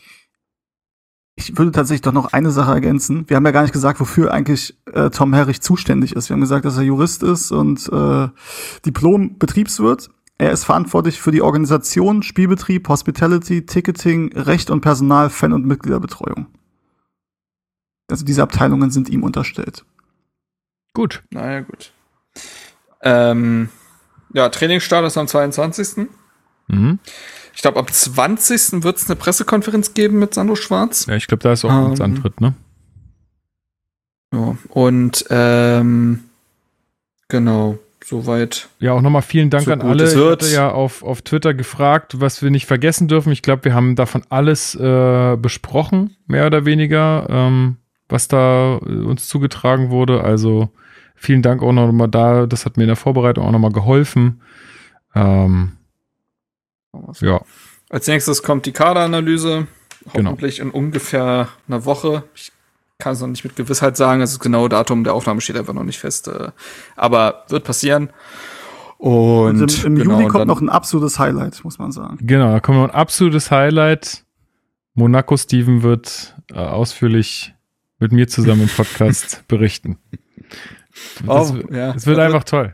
ich 1.39 1.57
würde 1.57 1.71
tatsächlich 1.71 2.01
doch 2.01 2.11
noch 2.11 2.33
eine 2.33 2.51
Sache 2.51 2.71
ergänzen. 2.71 3.29
Wir 3.29 3.37
haben 3.37 3.45
ja 3.45 3.51
gar 3.51 3.61
nicht 3.61 3.71
gesagt, 3.71 3.99
wofür 4.01 4.33
eigentlich 4.33 4.77
äh, 4.91 5.09
Tom 5.09 5.33
Herrich 5.33 5.61
zuständig 5.61 6.13
ist. 6.15 6.27
Wir 6.27 6.33
haben 6.33 6.41
gesagt, 6.41 6.65
dass 6.65 6.75
er 6.75 6.83
Jurist 6.83 7.23
ist 7.23 7.51
und 7.51 7.87
äh, 7.91 8.27
Diplom-Betriebswirt. 8.85 10.09
Er 10.37 10.51
ist 10.51 10.65
verantwortlich 10.65 11.21
für 11.21 11.31
die 11.31 11.41
Organisation, 11.41 12.23
Spielbetrieb, 12.23 12.89
Hospitality, 12.89 13.65
Ticketing, 13.65 14.33
Recht 14.33 14.69
und 14.69 14.81
Personal, 14.81 15.29
Fan- 15.29 15.53
und 15.53 15.65
Mitgliederbetreuung. 15.65 16.47
Also 18.09 18.25
diese 18.25 18.43
Abteilungen 18.43 18.91
sind 18.91 19.07
ihm 19.07 19.23
unterstellt. 19.23 19.85
gut. 20.93 21.23
Naja, 21.29 21.61
gut. 21.61 21.93
Ähm, 23.01 23.69
ja, 24.33 24.49
Trainingsstart 24.49 25.05
ist 25.05 25.17
am 25.17 25.27
22. 25.27 26.07
Mhm. 26.67 26.99
Ich 27.55 27.61
glaube, 27.61 27.79
am 27.79 27.87
20. 27.87 28.83
wird 28.83 28.97
es 28.97 29.09
eine 29.09 29.15
Pressekonferenz 29.15 29.93
geben 29.93 30.19
mit 30.19 30.33
Sandro 30.33 30.55
Schwarz. 30.55 31.05
Ja, 31.07 31.15
ich 31.15 31.27
glaube, 31.27 31.43
da 31.43 31.53
ist 31.53 31.65
auch 31.65 31.69
Ähm, 31.69 31.85
uns 31.85 32.01
Antritt, 32.01 32.39
ne? 32.39 32.53
Ja, 34.33 34.55
und 34.69 35.25
ähm, 35.29 36.23
genau, 37.27 37.79
soweit. 38.05 38.69
Ja, 38.79 38.93
auch 38.93 39.01
nochmal 39.01 39.23
vielen 39.23 39.49
Dank 39.49 39.65
So 39.65 39.73
an 39.73 39.81
alle. 39.81 40.11
Ich 40.11 40.15
hatte 40.15 40.47
ja 40.47 40.71
auf, 40.71 41.03
auf 41.03 41.21
Twitter 41.21 41.53
gefragt, 41.53 42.21
was 42.21 42.41
wir 42.41 42.51
nicht 42.51 42.65
vergessen 42.65 43.07
dürfen. 43.07 43.31
Ich 43.31 43.41
glaube, 43.41 43.65
wir 43.65 43.73
haben 43.73 43.95
davon 43.95 44.23
alles 44.29 44.75
äh, 44.75 45.35
besprochen, 45.35 46.15
mehr 46.27 46.45
oder 46.45 46.65
weniger, 46.65 47.27
ähm, 47.29 47.77
was 48.07 48.27
da 48.27 48.79
äh, 48.85 48.89
uns 48.89 49.27
zugetragen 49.27 49.89
wurde. 49.89 50.23
Also 50.23 50.69
vielen 51.19 51.41
Dank 51.41 51.61
auch 51.61 51.71
nochmal 51.71 52.07
da. 52.07 52.45
Das 52.45 52.65
hat 52.65 52.77
mir 52.77 52.83
in 52.83 52.87
der 52.89 52.95
Vorbereitung 52.95 53.45
auch 53.45 53.51
nochmal 53.51 53.71
geholfen. 53.71 54.41
Ähm, 55.15 55.73
ja, 57.21 57.41
Als 57.89 58.07
nächstes 58.07 58.43
kommt 58.43 58.65
die 58.65 58.71
Kaderanalyse. 58.71 59.67
Genau. 60.13 60.31
Hoffentlich 60.31 60.59
in 60.59 60.71
ungefähr 60.71 61.49
einer 61.67 61.85
Woche. 61.85 62.23
Ich 62.35 62.51
kann 62.97 63.13
es 63.13 63.21
noch 63.21 63.27
nicht 63.27 63.43
mit 63.43 63.55
Gewissheit 63.55 63.95
sagen. 63.97 64.21
Also 64.21 64.37
das 64.37 64.43
genaue 64.43 64.69
Datum 64.69 65.03
der 65.03 65.13
Aufnahme 65.13 65.41
steht 65.41 65.57
einfach 65.57 65.73
noch 65.73 65.83
nicht 65.83 65.99
fest. 65.99 66.27
äh, 66.27 66.51
Aber 66.95 67.43
wird 67.49 67.63
passieren. 67.63 68.09
Und, 68.97 69.61
Und 69.61 69.83
im, 69.85 69.93
im 69.93 69.95
genau, 70.03 70.13
Juli 70.15 70.27
kommt 70.27 70.41
dann- 70.41 70.47
noch 70.47 70.61
ein 70.61 70.69
absolutes 70.69 71.19
Highlight, 71.19 71.63
muss 71.63 71.77
man 71.79 71.91
sagen. 71.91 72.17
genau. 72.21 72.51
Da 72.51 72.59
kommen 72.59 72.79
wir 72.79 72.83
ein 72.85 72.91
absolutes 72.95 73.51
Highlight. 73.51 74.25
Monaco 74.93 75.37
Steven 75.37 75.83
wird 75.83 76.35
äh, 76.51 76.55
ausführlich 76.57 77.53
mit 77.99 78.11
mir 78.11 78.27
zusammen 78.27 78.63
im 78.63 78.67
Podcast 78.69 79.43
berichten. 79.47 79.97
Das, 81.25 81.51
Oh, 81.53 81.57
ja. 81.71 81.93
es 81.95 82.05
wird 82.05 82.19
einfach 82.19 82.43
toll. 82.43 82.73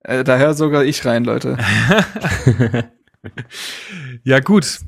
Äh, 0.00 0.22
daher 0.24 0.54
sogar 0.54 0.84
ich 0.84 1.04
rein, 1.04 1.24
Leute. 1.24 1.56
Ja, 4.24 4.40
gut. 4.40 4.80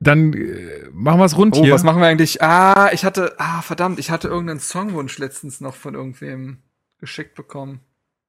Dann 0.00 0.32
äh, 0.32 0.88
machen 0.92 1.18
wir 1.18 1.24
es 1.24 1.36
rund 1.36 1.56
Oh, 1.56 1.62
hier. 1.64 1.72
was 1.74 1.82
machen 1.82 2.00
wir 2.00 2.08
eigentlich? 2.08 2.42
Ah, 2.42 2.90
ich 2.92 3.04
hatte, 3.04 3.34
ah, 3.38 3.60
verdammt, 3.62 3.98
ich 3.98 4.10
hatte 4.10 4.28
irgendeinen 4.28 4.60
Songwunsch 4.60 5.18
letztens 5.18 5.60
noch 5.60 5.74
von 5.74 5.94
irgendwem 5.94 6.58
geschickt 6.98 7.34
bekommen. 7.34 7.80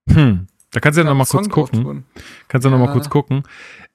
hm. 0.09 0.47
Da 0.73 0.79
kannst 0.79 0.97
du 0.97 1.01
ja 1.01 1.09
noch 1.09 1.15
mal 1.17 1.25
Song 1.25 1.49
kurz 1.49 1.69
gucken. 1.71 1.83
tun. 1.83 2.03
Kannst 2.47 2.65
du 2.65 2.69
Ja. 2.87 2.91
kurz 2.93 3.09
gucken. 3.09 3.43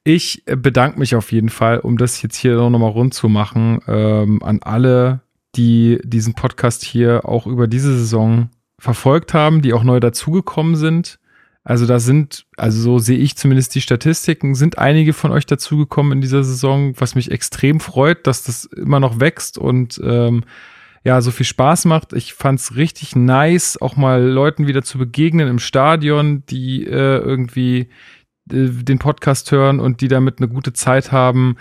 Ich 0.05 0.43
äh, 0.47 0.57
bedanke 0.57 0.99
mich 0.99 1.15
auf 1.17 1.33
jeden 1.33 1.49
Fall, 1.49 1.79
um 1.79 1.97
das 1.97 2.21
jetzt 2.21 2.37
hier 2.37 2.55
noch 2.57 2.69
mal 2.71 2.87
rund 2.91 3.15
zu 3.15 3.31
machen, 3.31 3.81
ähm, 3.89 4.43
an 4.43 4.61
alle, 4.63 5.21
die 5.55 5.99
diesen 6.05 6.35
Podcast 6.35 6.85
hier 6.85 7.27
auch 7.27 7.47
über 7.47 7.67
diese 7.67 7.97
Saison 7.97 8.51
verfolgt 8.79 9.35
haben, 9.35 9.63
die 9.63 9.73
auch 9.73 9.85
neu 9.85 10.01
dazugekommen 10.01 10.77
sind. 10.77 11.19
Also 11.65 11.85
da 11.85 11.99
sind, 11.99 12.47
also 12.57 12.81
so 12.81 12.99
sehe 12.99 13.19
ich 13.19 13.37
zumindest 13.37 13.75
die 13.75 13.81
Statistiken, 13.81 14.55
sind 14.55 14.79
einige 14.79 15.13
von 15.13 15.33
euch 15.33 15.47
dazugekommen 15.47 16.13
in 16.13 16.21
dieser 16.21 16.45
Saison, 16.45 16.95
was 16.99 17.17
mich 17.17 17.33
extrem 17.33 17.81
freut, 17.81 18.27
dass 18.27 18.45
das 18.45 18.67
immer 18.67 19.01
noch 19.01 19.19
wächst 19.19 19.59
und 19.59 20.01
ähm, 20.05 20.45
ja, 21.03 21.21
so 21.21 21.31
viel 21.31 21.47
Spaß 21.47 21.85
macht. 21.85 22.13
Ich 22.13 22.35
fand's 22.35 22.77
richtig 22.77 23.17
nice, 23.17 23.81
auch 23.81 23.97
mal 23.97 24.23
Leuten 24.23 24.67
wieder 24.67 24.83
zu 24.83 24.99
begegnen 24.99 25.49
im 25.49 25.59
Stadion, 25.59 26.45
die 26.47 26.85
äh, 26.85 27.19
irgendwie 27.19 27.89
den 28.49 28.99
Podcast 29.01 29.51
hören 29.51 29.81
und 29.81 30.01
die 30.01 30.09
damit 30.09 30.39
eine 30.39 30.49
gute 30.49 30.73
Zeit 30.73 31.11
haben. 31.11 31.57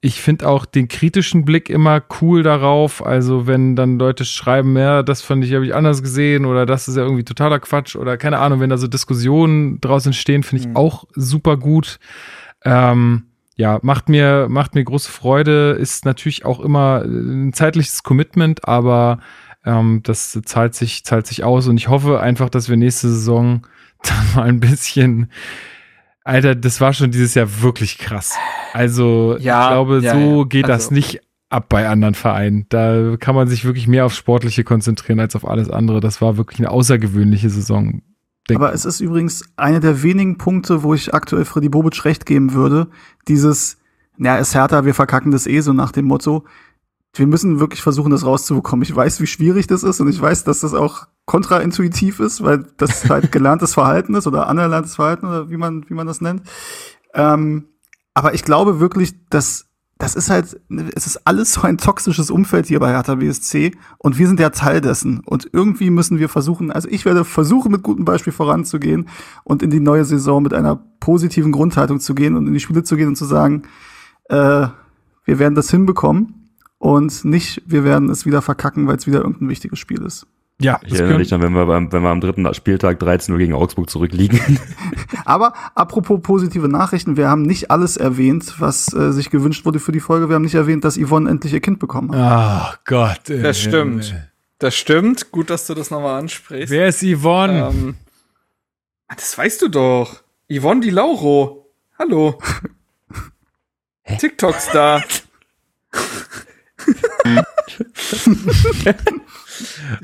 Ich 0.00 0.20
finde 0.20 0.48
auch 0.48 0.64
den 0.66 0.86
kritischen 0.86 1.44
Blick 1.44 1.68
immer 1.68 2.00
cool 2.20 2.42
darauf. 2.44 3.04
Also 3.04 3.46
wenn 3.48 3.74
dann 3.74 3.98
Leute 3.98 4.24
schreiben, 4.24 4.76
ja, 4.76 5.02
das 5.02 5.20
fand 5.20 5.44
ich, 5.44 5.52
habe 5.52 5.66
ich 5.66 5.74
anders 5.74 6.02
gesehen 6.02 6.44
oder 6.44 6.64
das 6.64 6.86
ist 6.86 6.96
ja 6.96 7.02
irgendwie 7.02 7.24
totaler 7.24 7.58
Quatsch 7.58 7.96
oder 7.96 8.16
keine 8.16 8.38
Ahnung, 8.38 8.60
wenn 8.60 8.70
da 8.70 8.78
so 8.78 8.86
Diskussionen 8.86 9.80
draus 9.80 10.06
entstehen, 10.06 10.44
finde 10.44 10.62
ich 10.62 10.68
Mhm. 10.68 10.76
auch 10.76 11.04
super 11.14 11.56
gut. 11.56 11.98
Ähm, 12.64 13.24
ja, 13.56 13.80
macht 13.82 14.08
mir, 14.08 14.46
macht 14.48 14.76
mir 14.76 14.84
große 14.84 15.10
Freude, 15.10 15.72
ist 15.72 16.04
natürlich 16.04 16.44
auch 16.44 16.60
immer 16.60 17.02
äh, 17.04 17.08
ein 17.08 17.52
zeitliches 17.52 18.04
Commitment, 18.04 18.68
aber 18.68 19.18
ähm, 19.64 20.00
das 20.04 20.38
zahlt 20.44 20.76
sich, 20.76 21.04
zahlt 21.04 21.26
sich 21.26 21.42
aus 21.42 21.66
und 21.66 21.76
ich 21.76 21.88
hoffe 21.88 22.20
einfach, 22.20 22.48
dass 22.48 22.68
wir 22.68 22.76
nächste 22.76 23.08
Saison 23.08 23.66
dann 24.04 24.26
mal 24.36 24.48
ein 24.48 24.60
bisschen, 24.60 25.32
Alter, 26.28 26.54
das 26.54 26.80
war 26.80 26.92
schon 26.92 27.10
dieses 27.10 27.34
Jahr 27.34 27.48
wirklich 27.62 27.98
krass. 27.98 28.36
Also 28.72 29.36
Ja, 29.40 29.62
ich 29.64 29.68
glaube, 29.70 30.00
ja, 30.00 30.12
so 30.14 30.40
ja. 30.42 30.44
geht 30.44 30.68
das 30.68 30.84
Also- 30.86 30.94
nicht 30.94 31.20
ab 31.50 31.68
bei 31.70 31.88
anderen 31.88 32.14
Vereinen. 32.14 32.66
Da 32.68 33.16
kann 33.18 33.34
man 33.34 33.48
sich 33.48 33.64
wirklich 33.64 33.88
mehr 33.88 34.04
aufs 34.04 34.16
Sportliche 34.16 34.64
konzentrieren 34.64 35.18
als 35.20 35.34
auf 35.34 35.48
alles 35.48 35.70
andere. 35.70 36.00
Das 36.00 36.20
war 36.20 36.36
wirklich 36.36 36.58
eine 36.60 36.70
außergewöhnliche 36.70 37.48
Saison. 37.48 38.02
Denk- 38.48 38.60
Aber 38.60 38.72
es 38.74 38.84
ist 38.84 39.00
übrigens 39.00 39.44
eine 39.56 39.80
der 39.80 40.02
wenigen 40.02 40.36
Punkte, 40.38 40.82
wo 40.82 40.92
ich 40.94 41.14
aktuell 41.14 41.44
Freddy 41.46 41.68
Bobic 41.70 42.04
recht 42.04 42.26
geben 42.26 42.52
würde. 42.52 42.88
Dieses, 43.28 43.78
ja, 44.18 44.36
ist 44.36 44.54
härter, 44.54 44.84
wir 44.84 44.94
verkacken 44.94 45.30
das 45.30 45.46
eh 45.46 45.60
so 45.60 45.72
nach 45.72 45.92
dem 45.92 46.04
Motto. 46.06 46.44
Wir 47.14 47.26
müssen 47.26 47.60
wirklich 47.60 47.82
versuchen, 47.82 48.10
das 48.10 48.24
rauszubekommen. 48.24 48.82
Ich 48.82 48.94
weiß, 48.94 49.20
wie 49.20 49.26
schwierig 49.26 49.66
das 49.66 49.82
ist 49.82 50.00
und 50.00 50.08
ich 50.08 50.20
weiß, 50.20 50.44
dass 50.44 50.60
das 50.60 50.74
auch 50.74 51.06
kontraintuitiv 51.26 52.20
ist, 52.20 52.42
weil 52.42 52.66
das 52.76 53.08
halt 53.10 53.32
gelerntes 53.32 53.74
Verhalten 53.74 54.14
ist 54.14 54.26
oder 54.26 54.48
anerlerntes 54.48 54.96
Verhalten 54.96 55.26
oder 55.26 55.50
wie 55.50 55.56
man, 55.56 55.88
wie 55.88 55.94
man 55.94 56.06
das 56.06 56.20
nennt. 56.20 56.42
Ähm, 57.14 57.66
aber 58.14 58.34
ich 58.34 58.44
glaube 58.44 58.80
wirklich, 58.80 59.14
dass 59.30 59.68
das 59.98 60.14
ist 60.14 60.30
halt, 60.30 60.60
es 60.94 61.06
ist 61.06 61.26
alles 61.26 61.52
so 61.52 61.62
ein 61.62 61.76
toxisches 61.76 62.30
Umfeld 62.30 62.66
hier 62.66 62.78
bei 62.78 62.90
Hertha 62.90 63.16
BSC 63.16 63.72
und 63.98 64.16
wir 64.16 64.28
sind 64.28 64.38
ja 64.38 64.50
Teil 64.50 64.80
dessen. 64.80 65.20
Und 65.24 65.50
irgendwie 65.52 65.90
müssen 65.90 66.20
wir 66.20 66.28
versuchen, 66.28 66.70
also 66.70 66.88
ich 66.88 67.04
werde 67.04 67.24
versuchen, 67.24 67.72
mit 67.72 67.82
gutem 67.82 68.04
Beispiel 68.04 68.32
voranzugehen 68.32 69.08
und 69.42 69.60
in 69.60 69.70
die 69.70 69.80
neue 69.80 70.04
Saison 70.04 70.42
mit 70.42 70.54
einer 70.54 70.76
positiven 71.00 71.50
Grundhaltung 71.50 71.98
zu 71.98 72.14
gehen 72.14 72.36
und 72.36 72.46
in 72.46 72.52
die 72.52 72.60
Spiele 72.60 72.84
zu 72.84 72.94
gehen 72.94 73.08
und 73.08 73.16
zu 73.16 73.24
sagen, 73.24 73.62
äh, 74.28 74.68
wir 75.24 75.38
werden 75.40 75.56
das 75.56 75.70
hinbekommen 75.70 76.37
und 76.78 77.24
nicht, 77.24 77.62
wir 77.66 77.84
werden 77.84 78.08
es 78.10 78.26
wieder 78.26 78.42
verkacken, 78.42 78.86
weil 78.86 78.96
es 78.96 79.06
wieder 79.06 79.18
irgendein 79.18 79.48
wichtiges 79.48 79.78
Spiel 79.78 80.02
ist. 80.02 80.26
Ja, 80.60 80.80
Ich 80.84 80.94
erinnere 80.94 81.18
mich 81.18 81.28
dann, 81.28 81.40
wenn 81.40 81.52
wir, 81.52 81.66
beim, 81.66 81.92
wenn 81.92 82.02
wir 82.02 82.08
am 82.08 82.20
dritten 82.20 82.52
Spieltag 82.52 83.00
13-0 83.00 83.36
gegen 83.38 83.54
Augsburg 83.54 83.88
zurückliegen. 83.88 84.58
Aber 85.24 85.52
apropos 85.76 86.20
positive 86.20 86.68
Nachrichten, 86.68 87.16
wir 87.16 87.28
haben 87.28 87.42
nicht 87.42 87.70
alles 87.70 87.96
erwähnt, 87.96 88.54
was 88.58 88.92
äh, 88.92 89.12
sich 89.12 89.30
gewünscht 89.30 89.64
wurde 89.64 89.78
für 89.78 89.92
die 89.92 90.00
Folge. 90.00 90.28
Wir 90.28 90.34
haben 90.34 90.42
nicht 90.42 90.56
erwähnt, 90.56 90.84
dass 90.84 90.98
Yvonne 90.98 91.30
endlich 91.30 91.52
ihr 91.52 91.60
Kind 91.60 91.78
bekommen 91.78 92.10
hat. 92.10 92.18
Ach 92.20 92.78
Gott. 92.84 93.30
ey. 93.30 93.40
Das 93.40 93.60
stimmt. 93.60 94.12
Das 94.58 94.74
stimmt. 94.74 95.30
Gut, 95.30 95.48
dass 95.50 95.64
du 95.68 95.74
das 95.74 95.92
nochmal 95.92 96.18
ansprichst. 96.18 96.70
Wer 96.70 96.88
ist 96.88 97.04
Yvonne? 97.04 97.68
Ähm, 97.72 97.94
das 99.08 99.38
weißt 99.38 99.62
du 99.62 99.68
doch. 99.68 100.24
Yvonne 100.52 100.80
Di 100.80 100.90
Lauro. 100.90 101.70
Hallo. 102.00 102.36
TikTok-Star. 104.18 105.04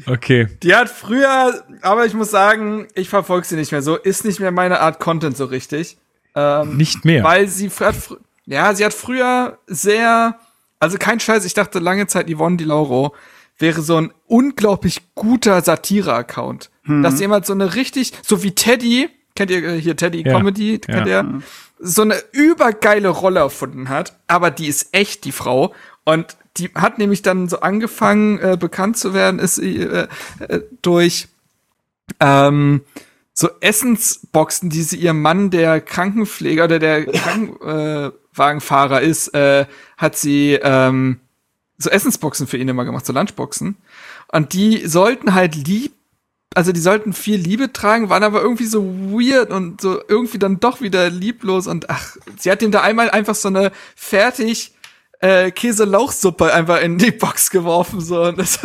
Okay. 0.06 0.48
Die 0.62 0.74
hat 0.74 0.88
früher, 0.88 1.64
aber 1.82 2.06
ich 2.06 2.14
muss 2.14 2.30
sagen, 2.30 2.88
ich 2.94 3.08
verfolge 3.08 3.46
sie 3.46 3.56
nicht 3.56 3.72
mehr 3.72 3.82
so, 3.82 3.96
ist 3.96 4.24
nicht 4.24 4.40
mehr 4.40 4.50
meine 4.50 4.80
Art 4.80 4.98
Content 4.98 5.36
so 5.36 5.44
richtig. 5.44 5.96
Ähm, 6.34 6.76
Nicht 6.76 7.04
mehr. 7.04 7.22
Weil 7.22 7.46
sie 7.48 7.70
hat, 7.70 7.94
ja, 8.46 8.74
sie 8.74 8.84
hat 8.84 8.92
früher 8.94 9.58
sehr, 9.68 10.38
also 10.80 10.98
kein 10.98 11.20
Scheiß, 11.20 11.44
ich 11.44 11.54
dachte 11.54 11.78
lange 11.78 12.08
Zeit, 12.08 12.28
Yvonne 12.28 12.56
Di 12.56 12.64
Lauro 12.64 13.14
wäre 13.58 13.82
so 13.82 13.96
ein 13.98 14.12
unglaublich 14.26 15.02
guter 15.14 15.60
Satire-Account. 15.60 16.70
Dass 16.86 17.18
jemand 17.18 17.46
so 17.46 17.54
eine 17.54 17.76
richtig, 17.76 18.12
so 18.26 18.42
wie 18.42 18.54
Teddy, 18.54 19.08
kennt 19.34 19.50
ihr 19.50 19.64
äh, 19.64 19.80
hier 19.80 19.96
Teddy 19.96 20.22
Ja. 20.26 20.36
Comedy, 20.36 20.78
kennt 20.80 21.06
Ja. 21.06 21.22
ihr? 21.22 21.40
So 21.78 22.02
eine 22.02 22.16
übergeile 22.32 23.08
Rolle 23.08 23.40
erfunden 23.40 23.88
hat, 23.88 24.18
aber 24.26 24.50
die 24.50 24.66
ist 24.66 24.88
echt, 24.92 25.24
die 25.24 25.32
Frau. 25.32 25.72
Und 26.04 26.36
die 26.56 26.70
hat 26.74 26.98
nämlich 26.98 27.22
dann 27.22 27.48
so 27.48 27.60
angefangen, 27.60 28.38
äh, 28.38 28.56
bekannt 28.58 28.96
zu 28.96 29.14
werden, 29.14 29.40
ist 29.40 29.56
sie, 29.56 29.78
äh, 29.78 30.08
äh, 30.40 30.60
durch 30.82 31.28
ähm, 32.20 32.82
so 33.32 33.48
Essensboxen, 33.60 34.70
die 34.70 34.82
sie 34.82 34.96
ihrem 34.96 35.20
Mann, 35.20 35.50
der 35.50 35.80
Krankenpfleger 35.80 36.64
oder 36.64 36.78
der 36.78 37.06
Krankenwagenfahrer 37.12 39.00
ist, 39.00 39.34
äh, 39.34 39.66
hat 39.96 40.16
sie 40.16 40.58
ähm, 40.62 41.20
so 41.76 41.90
Essensboxen 41.90 42.46
für 42.46 42.56
ihn 42.56 42.68
immer 42.68 42.84
gemacht, 42.84 43.04
so 43.04 43.12
Lunchboxen. 43.12 43.76
Und 44.30 44.52
die 44.52 44.86
sollten 44.86 45.34
halt 45.34 45.56
lieb, 45.56 45.92
also 46.54 46.70
die 46.70 46.80
sollten 46.80 47.12
viel 47.12 47.40
Liebe 47.40 47.72
tragen, 47.72 48.08
waren 48.08 48.22
aber 48.22 48.40
irgendwie 48.40 48.66
so 48.66 48.84
weird 48.84 49.50
und 49.50 49.80
so 49.80 50.00
irgendwie 50.06 50.38
dann 50.38 50.60
doch 50.60 50.80
wieder 50.80 51.10
lieblos 51.10 51.66
und 51.66 51.90
ach, 51.90 52.16
sie 52.38 52.50
hat 52.50 52.62
ihm 52.62 52.70
da 52.70 52.82
einmal 52.82 53.10
einfach 53.10 53.34
so 53.34 53.48
eine 53.48 53.72
fertig 53.96 54.72
äh, 55.24 55.50
Käse-Lauchsuppe 55.50 56.52
einfach 56.52 56.80
in 56.80 56.98
die 56.98 57.10
Box 57.10 57.50
geworfen, 57.50 58.00
so 58.00 58.22
und 58.24 58.38
das, 58.38 58.60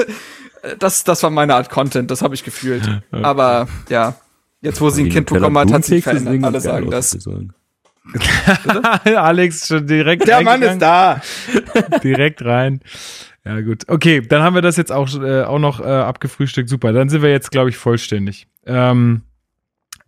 das, 0.77 1.03
das 1.03 1.23
war 1.23 1.29
meine 1.29 1.55
Art 1.55 1.69
Content, 1.69 2.11
das 2.11 2.21
habe 2.21 2.35
ich 2.35 2.43
gefühlt. 2.43 3.01
Aber 3.11 3.67
ja, 3.89 4.15
jetzt 4.61 4.81
wo 4.81 4.89
sie 4.89 5.03
ein 5.03 5.09
Kind 5.09 5.29
bekommen 5.31 5.57
hat, 5.57 5.71
hat 5.71 5.85
sie 5.85 6.01
verändert. 6.01 6.43
Alle 6.43 6.61
sagen 6.61 6.91
das. 6.91 7.17
Alex 9.05 9.67
schon 9.67 9.85
direkt 9.85 10.27
Der 10.27 10.41
Mann 10.41 10.61
ist 10.61 10.79
da. 10.79 11.21
direkt 12.03 12.43
rein. 12.43 12.81
Ja, 13.45 13.61
gut. 13.61 13.83
Okay, 13.87 14.21
dann 14.21 14.41
haben 14.43 14.55
wir 14.55 14.61
das 14.61 14.77
jetzt 14.77 14.91
auch, 14.91 15.07
äh, 15.21 15.43
auch 15.43 15.59
noch 15.59 15.79
äh, 15.79 15.83
abgefrühstückt. 15.83 16.69
Super, 16.69 16.91
dann 16.91 17.09
sind 17.09 17.21
wir 17.21 17.29
jetzt, 17.29 17.51
glaube 17.51 17.69
ich, 17.69 17.77
vollständig. 17.77 18.47
Ähm, 18.65 19.21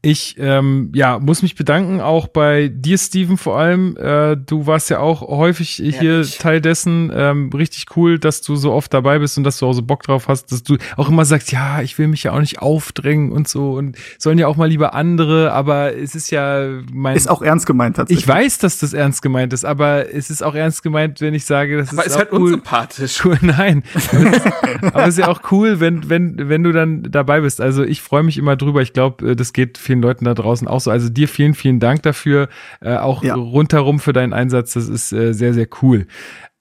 ich 0.03 0.35
ähm, 0.39 0.91
ja, 0.95 1.19
muss 1.19 1.43
mich 1.43 1.55
bedanken, 1.55 2.01
auch 2.01 2.27
bei 2.27 2.69
dir, 2.73 2.97
Steven, 2.97 3.37
vor 3.37 3.57
allem. 3.59 3.95
Äh, 3.97 4.35
du 4.35 4.65
warst 4.65 4.89
ja 4.89 4.99
auch 4.99 5.21
häufig 5.21 5.69
hier 5.69 5.93
Ehrlich. 6.01 6.39
Teil 6.39 6.59
dessen. 6.59 7.11
Ähm, 7.13 7.51
richtig 7.53 7.85
cool, 7.95 8.17
dass 8.17 8.41
du 8.41 8.55
so 8.55 8.71
oft 8.71 8.91
dabei 8.93 9.19
bist 9.19 9.37
und 9.37 9.43
dass 9.43 9.59
du 9.59 9.67
auch 9.67 9.73
so 9.73 9.83
Bock 9.83 10.01
drauf 10.01 10.27
hast, 10.27 10.51
dass 10.51 10.63
du 10.63 10.77
auch 10.97 11.09
immer 11.09 11.23
sagst, 11.25 11.51
ja, 11.51 11.81
ich 11.83 11.99
will 11.99 12.07
mich 12.07 12.23
ja 12.23 12.31
auch 12.31 12.39
nicht 12.39 12.59
aufdrängen 12.63 13.31
und 13.31 13.47
so 13.47 13.73
und 13.73 13.95
sollen 14.17 14.39
ja 14.39 14.47
auch 14.47 14.55
mal 14.55 14.67
lieber 14.67 14.95
andere, 14.95 15.51
aber 15.51 15.95
es 15.95 16.15
ist 16.15 16.31
ja 16.31 16.67
mein 16.91 17.15
Ist 17.15 17.29
auch 17.29 17.43
ernst 17.43 17.67
gemeint 17.67 17.97
tatsächlich. 17.97 18.23
ich 18.23 18.27
weiß, 18.27 18.57
dass 18.57 18.79
das 18.79 18.93
ernst 18.93 19.21
gemeint 19.21 19.53
ist, 19.53 19.65
aber 19.65 20.11
es 20.11 20.31
ist 20.31 20.41
auch 20.41 20.55
ernst 20.55 20.81
gemeint, 20.81 21.21
wenn 21.21 21.35
ich 21.35 21.45
sage, 21.45 21.77
das 21.77 21.91
Aber 21.91 22.01
ist 22.01 22.07
ist 22.07 22.13
auch 22.15 22.19
halt 22.19 22.31
cool. 22.31 22.41
unsympathisch. 22.41 23.23
Cool, 23.23 23.37
nein. 23.41 23.83
Aber 23.93 24.25
es, 24.25 24.35
ist, 24.37 24.45
aber 24.81 25.03
es 25.03 25.09
ist 25.09 25.17
ja 25.19 25.27
auch 25.27 25.41
cool, 25.51 25.79
wenn, 25.79 26.09
wenn, 26.09 26.49
wenn 26.49 26.63
du 26.63 26.71
dann 26.71 27.03
dabei 27.11 27.41
bist. 27.41 27.61
Also 27.61 27.83
ich 27.83 28.01
freue 28.01 28.23
mich 28.23 28.39
immer 28.39 28.55
drüber. 28.55 28.81
Ich 28.81 28.93
glaube, 28.93 29.35
das 29.35 29.53
geht 29.53 29.77
vielen 29.91 30.01
Leuten 30.01 30.23
da 30.25 30.33
draußen 30.33 30.67
auch 30.67 30.79
so. 30.79 30.89
Also 30.89 31.09
dir 31.09 31.27
vielen, 31.27 31.53
vielen 31.53 31.79
Dank 31.81 32.03
dafür. 32.03 32.47
Äh, 32.79 32.95
auch 32.95 33.23
Ja. 33.23 33.35
rundherum 33.35 33.99
für 33.99 34.13
deinen 34.13 34.31
Einsatz. 34.31 34.73
Das 34.73 34.87
ist 34.87 35.11
äh, 35.11 35.33
sehr, 35.33 35.53
sehr 35.53 35.67
cool. 35.81 36.07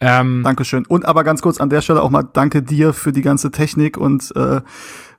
Ähm, 0.01 0.43
Dankeschön. 0.43 0.85
Und 0.87 1.05
aber 1.05 1.23
ganz 1.25 1.43
kurz 1.43 1.61
an 1.61 1.71
der 1.71 1.81
Stelle 1.81 2.03
auch 2.03 2.11
mal 2.11 2.23
danke 2.25 2.63
dir 2.63 2.93
für 2.93 3.13
die 3.13 3.23
ganze 3.23 3.51
Technik 3.51 3.97
und 3.97 4.35
äh, 4.35 4.61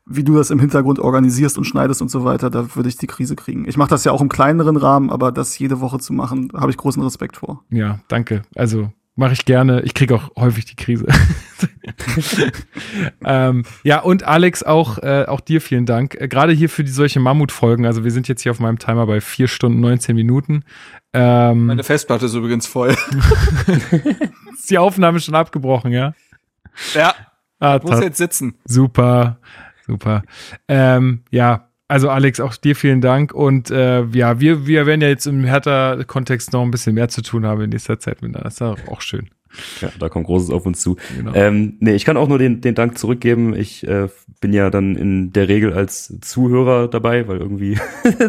wie 0.06 0.23
du 0.23 0.35
das 0.35 0.49
im 0.49 0.59
Hintergrund 0.59 0.99
organisierst 0.99 1.57
und 1.57 1.64
schneidest 1.65 2.01
und 2.01 2.09
so 2.11 2.25
weiter. 2.25 2.49
Da 2.49 2.75
würde 2.75 2.90
ich 2.90 2.98
die 2.98 3.07
Krise 3.07 3.35
kriegen. 3.35 3.65
Ich 3.67 3.77
mache 3.77 3.90
das 3.91 4.03
ja 4.03 4.11
auch 4.11 4.19
im 4.22 4.30
kleineren 4.30 4.75
Rahmen, 4.75 5.09
aber 5.09 5.31
das 5.31 5.57
jede 5.59 5.80
Woche 5.80 5.99
zu 5.99 6.11
machen, 6.14 6.49
habe 6.53 6.72
ich 6.72 6.77
großen 6.77 7.01
Respekt 7.03 7.38
vor. 7.38 7.64
Ja, 7.69 7.99
danke. 8.09 8.41
Also 8.56 8.91
mache 9.15 9.33
ich 9.33 9.45
gerne. 9.45 9.81
Ich 9.81 9.93
kriege 9.93 10.15
auch 10.15 10.30
häufig 10.38 10.65
die 10.65 10.75
Krise. 10.75 11.06
ähm, 13.25 13.64
ja, 13.83 13.99
und 13.99 14.23
Alex, 14.23 14.64
auch, 14.64 14.98
äh, 14.99 15.25
auch 15.27 15.41
dir 15.41 15.61
vielen 15.61 15.85
Dank. 15.85 16.15
Äh, 16.15 16.27
Gerade 16.27 16.53
hier 16.53 16.69
für 16.69 16.83
die 16.83 16.91
solche 16.91 17.19
Mammutfolgen. 17.19 17.85
Also 17.85 18.03
wir 18.03 18.11
sind 18.11 18.27
jetzt 18.27 18.41
hier 18.41 18.51
auf 18.51 18.59
meinem 18.59 18.80
Timer 18.80 19.06
bei 19.06 19.22
vier 19.22 19.48
Stunden 19.48 19.80
19 19.80 20.15
Minuten. 20.15 20.64
Ähm, 21.14 21.67
Meine 21.67 21.83
Festplatte 21.83 22.25
ist 22.25 22.33
übrigens 22.33 22.67
voll. 22.67 22.91
ist 24.53 24.69
die 24.69 24.77
Aufnahme 24.77 25.19
schon 25.19 25.35
abgebrochen, 25.35 25.91
ja? 25.91 26.14
ja, 26.93 27.14
Ah, 27.59 27.80
muss 27.83 27.99
jetzt 27.99 28.17
sitzen. 28.17 28.56
super, 28.65 29.38
super. 29.85 30.23
Ähm, 30.67 31.23
ja, 31.30 31.69
also 31.91 32.09
Alex, 32.09 32.39
auch 32.39 32.55
dir 32.55 32.75
vielen 32.75 33.01
Dank. 33.01 33.33
Und 33.33 33.69
äh, 33.69 34.05
ja, 34.05 34.39
wir, 34.39 34.65
wir 34.65 34.85
werden 34.85 35.01
ja 35.01 35.09
jetzt 35.09 35.27
im 35.27 35.43
Hertha-Kontext 35.43 36.53
noch 36.53 36.63
ein 36.63 36.71
bisschen 36.71 36.95
mehr 36.95 37.09
zu 37.09 37.21
tun 37.21 37.45
haben 37.45 37.61
in 37.61 37.69
nächster 37.69 37.99
Zeit 37.99 38.21
miteinander. 38.21 38.45
Das 38.45 38.53
ist 38.53 38.59
ja 38.61 38.75
auch 38.87 39.01
schön. 39.01 39.29
Ja, 39.81 39.89
da 39.99 40.07
kommt 40.07 40.27
Großes 40.27 40.49
auf 40.51 40.65
uns 40.65 40.79
zu. 40.79 40.95
Genau. 41.17 41.33
Ähm, 41.33 41.75
nee, 41.81 41.93
ich 41.93 42.05
kann 42.05 42.15
auch 42.15 42.29
nur 42.29 42.39
den, 42.39 42.61
den 42.61 42.75
Dank 42.75 42.97
zurückgeben. 42.97 43.53
Ich 43.53 43.85
äh, 43.85 44.07
bin 44.39 44.53
ja 44.53 44.69
dann 44.69 44.95
in 44.95 45.33
der 45.33 45.49
Regel 45.49 45.73
als 45.73 46.17
Zuhörer 46.21 46.87
dabei, 46.87 47.27
weil 47.27 47.39
irgendwie 47.39 47.77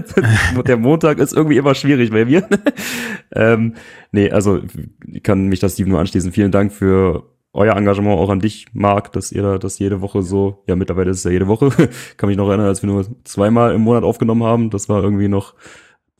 der 0.67 0.77
Montag 0.77 1.19
ist 1.19 1.33
irgendwie 1.33 1.59
immer 1.59 1.77
schwierig 1.77 2.11
bei 2.11 2.25
mir. 2.25 2.49
ähm, 3.33 3.75
nee, 4.11 4.29
also 4.29 4.61
ich 5.07 5.23
kann 5.23 5.47
mich 5.47 5.61
das 5.61 5.75
Steven 5.75 5.91
nur 5.91 6.01
anschließen. 6.01 6.33
Vielen 6.33 6.51
Dank 6.51 6.73
für 6.73 7.32
euer 7.55 7.77
Engagement 7.77 8.19
auch 8.19 8.31
an 8.31 8.41
dich, 8.41 8.67
Marc, 8.73 9.13
dass 9.13 9.31
ihr 9.31 9.43
da 9.43 9.59
das 9.59 9.79
jede 9.79 10.01
Woche 10.01 10.23
so, 10.23 10.63
ja 10.67 10.77
mittlerweile 10.77 11.11
ist 11.11 11.19
es 11.19 11.25
ja 11.25 11.31
jede 11.31 11.49
Woche, 11.49 11.71
kann 12.17 12.29
mich 12.29 12.39
noch 12.39 12.49
erinnern, 12.49 12.67
als 12.67 12.83
wir 12.83 12.89
nur 12.89 13.07
zweimal 13.25 13.75
im 13.75 13.83
Monat 13.83 14.05
aufgenommen 14.05 14.45
haben. 14.45 14.71
Das 14.71 14.89
war 14.89 15.03
irgendwie 15.03 15.29
noch 15.29 15.55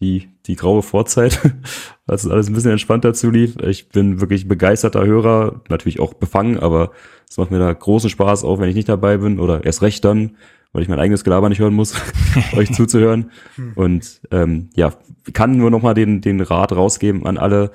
die, 0.01 0.29
die 0.47 0.57
graue 0.57 0.83
Vorzeit, 0.83 1.41
als 2.07 2.25
es 2.25 2.31
alles 2.31 2.49
ein 2.49 2.55
bisschen 2.55 2.73
entspannter 2.73 3.15
zulief. 3.15 3.57
Ich 3.63 3.89
bin 3.89 4.21
wirklich 4.21 4.49
begeisterter 4.49 5.07
Hörer, 5.07 5.63
natürlich 5.69 6.01
auch 6.01 6.13
befangen, 6.13 6.59
aber 6.59 6.91
es 7.29 7.39
macht 7.39 7.51
mir 7.51 7.59
da 7.59 7.73
großen 7.73 8.11
Spaß, 8.11 8.45
auch 8.45 8.59
wenn 8.59 8.69
ich 8.69 8.75
nicht 8.75 8.89
dabei 8.89 9.17
bin 9.17 9.41
oder 9.41 9.65
erst 9.65 9.81
recht 9.81 10.05
dann, 10.05 10.37
weil 10.73 10.83
ich 10.83 10.89
mein 10.89 10.99
eigenes 10.99 11.25
Gelaber 11.25 11.49
nicht 11.49 11.61
hören 11.61 11.75
muss, 11.75 11.95
euch 12.57 12.73
zuzuhören. 12.73 13.31
Und 13.75 14.21
ähm, 14.31 14.69
ja, 14.75 14.93
kann 15.33 15.57
nur 15.57 15.71
nochmal 15.71 15.95
den, 15.95 16.21
den 16.21 16.41
Rat 16.41 16.73
rausgeben 16.73 17.27
an 17.27 17.39
alle 17.39 17.71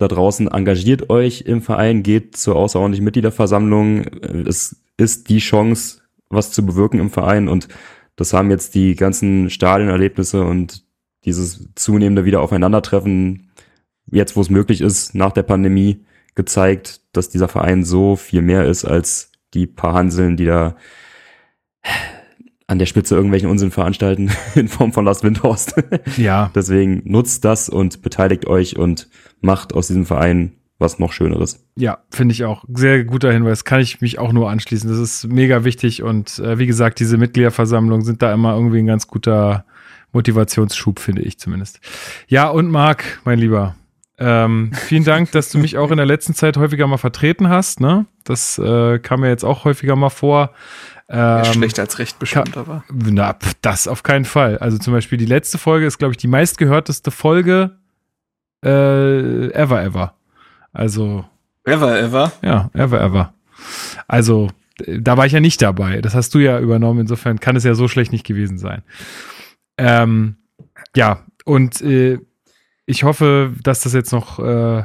da 0.00 0.08
draußen, 0.08 0.48
engagiert 0.48 1.10
euch 1.10 1.42
im 1.42 1.60
Verein, 1.60 2.02
geht 2.02 2.34
zur 2.36 2.56
außerordentlichen 2.56 3.04
Mitgliederversammlung. 3.04 4.06
Es 4.46 4.82
ist 4.96 5.28
die 5.28 5.38
Chance, 5.38 6.00
was 6.30 6.52
zu 6.52 6.64
bewirken 6.64 7.00
im 7.00 7.10
Verein 7.10 7.48
und 7.48 7.68
das 8.16 8.32
haben 8.32 8.50
jetzt 8.50 8.74
die 8.74 8.96
ganzen 8.96 9.50
Stadionerlebnisse 9.50 10.42
und 10.42 10.84
dieses 11.24 11.68
zunehmende 11.74 12.24
wieder 12.24 12.40
aufeinandertreffen, 12.40 13.50
jetzt 14.10 14.36
wo 14.36 14.40
es 14.40 14.48
möglich 14.48 14.80
ist, 14.80 15.14
nach 15.14 15.32
der 15.32 15.42
Pandemie, 15.42 16.04
gezeigt, 16.34 17.02
dass 17.12 17.28
dieser 17.28 17.48
Verein 17.48 17.84
so 17.84 18.16
viel 18.16 18.40
mehr 18.40 18.64
ist 18.64 18.86
als 18.86 19.32
die 19.52 19.66
paar 19.66 19.92
Hanseln, 19.92 20.36
die 20.36 20.46
da 20.46 20.76
an 22.66 22.78
der 22.78 22.86
Spitze 22.86 23.16
irgendwelchen 23.16 23.50
Unsinn 23.50 23.70
veranstalten 23.70 24.30
in 24.54 24.68
Form 24.68 24.92
von 24.92 25.04
Lars 25.04 25.22
Windhorst. 25.22 25.74
Ja, 26.16 26.50
Deswegen 26.54 27.02
nutzt 27.04 27.44
das 27.44 27.68
und 27.68 28.00
beteiligt 28.00 28.46
euch 28.46 28.76
und 28.78 29.08
macht 29.40 29.72
aus 29.72 29.86
diesem 29.88 30.06
Verein 30.06 30.52
was 30.78 30.98
noch 30.98 31.12
Schöneres. 31.12 31.62
Ja, 31.76 31.98
finde 32.10 32.32
ich 32.32 32.44
auch. 32.44 32.64
Sehr 32.72 33.04
guter 33.04 33.30
Hinweis. 33.30 33.64
Kann 33.64 33.80
ich 33.80 34.00
mich 34.00 34.18
auch 34.18 34.32
nur 34.32 34.50
anschließen. 34.50 34.88
Das 34.88 34.98
ist 34.98 35.28
mega 35.28 35.62
wichtig. 35.64 36.02
Und 36.02 36.38
äh, 36.38 36.58
wie 36.58 36.66
gesagt, 36.66 37.00
diese 37.00 37.18
Mitgliederversammlungen 37.18 38.04
sind 38.04 38.22
da 38.22 38.32
immer 38.32 38.54
irgendwie 38.54 38.78
ein 38.78 38.86
ganz 38.86 39.06
guter 39.06 39.66
Motivationsschub, 40.12 40.98
finde 40.98 41.22
ich 41.22 41.38
zumindest. 41.38 41.80
Ja, 42.28 42.48
und 42.48 42.70
Marc, 42.70 43.20
mein 43.24 43.38
Lieber, 43.38 43.74
Ähm, 44.18 44.72
vielen 44.74 45.04
Dank, 45.04 45.32
dass 45.32 45.50
du 45.50 45.58
mich 45.58 45.78
auch 45.78 45.90
in 45.90 45.96
der 45.96 46.06
letzten 46.06 46.34
Zeit 46.34 46.56
häufiger 46.58 46.86
mal 46.86 46.98
vertreten 46.98 47.48
hast. 47.48 47.80
Ne? 47.80 48.06
Das 48.24 48.58
äh, 48.58 48.98
kam 48.98 49.20
mir 49.20 49.28
jetzt 49.28 49.44
auch 49.44 49.64
häufiger 49.64 49.96
mal 49.96 50.10
vor. 50.10 50.50
Ähm, 51.08 51.44
schlecht 51.44 51.78
als 51.80 51.98
recht 51.98 52.18
bestimmt, 52.18 52.56
aber. 52.56 52.84
na, 52.90 53.32
pf, 53.32 53.54
das 53.62 53.88
auf 53.88 54.02
keinen 54.02 54.24
Fall. 54.26 54.58
Also 54.58 54.78
zum 54.78 54.92
Beispiel 54.92 55.18
die 55.18 55.26
letzte 55.26 55.58
Folge 55.58 55.86
ist, 55.86 55.98
glaube 55.98 56.12
ich, 56.12 56.18
die 56.18 56.28
meistgehörteste 56.28 57.10
Folge 57.10 57.79
äh, 58.64 59.50
ever, 59.52 59.82
ever. 59.82 60.14
Also, 60.72 61.24
Ever, 61.64 61.98
ever. 62.00 62.32
ja, 62.42 62.70
ever, 62.74 63.00
ever. 63.00 63.34
Also, 64.08 64.48
da 64.86 65.16
war 65.16 65.26
ich 65.26 65.32
ja 65.32 65.40
nicht 65.40 65.60
dabei. 65.62 66.00
Das 66.00 66.14
hast 66.14 66.34
du 66.34 66.38
ja 66.38 66.58
übernommen. 66.58 67.00
Insofern 67.00 67.38
kann 67.40 67.56
es 67.56 67.64
ja 67.64 67.74
so 67.74 67.86
schlecht 67.88 68.12
nicht 68.12 68.24
gewesen 68.26 68.58
sein. 68.58 68.82
Ähm, 69.76 70.36
ja, 70.96 71.24
und 71.44 71.80
äh, 71.82 72.18
ich 72.86 73.04
hoffe, 73.04 73.52
dass 73.62 73.82
das 73.82 73.92
jetzt 73.92 74.12
noch 74.12 74.38
äh, 74.38 74.84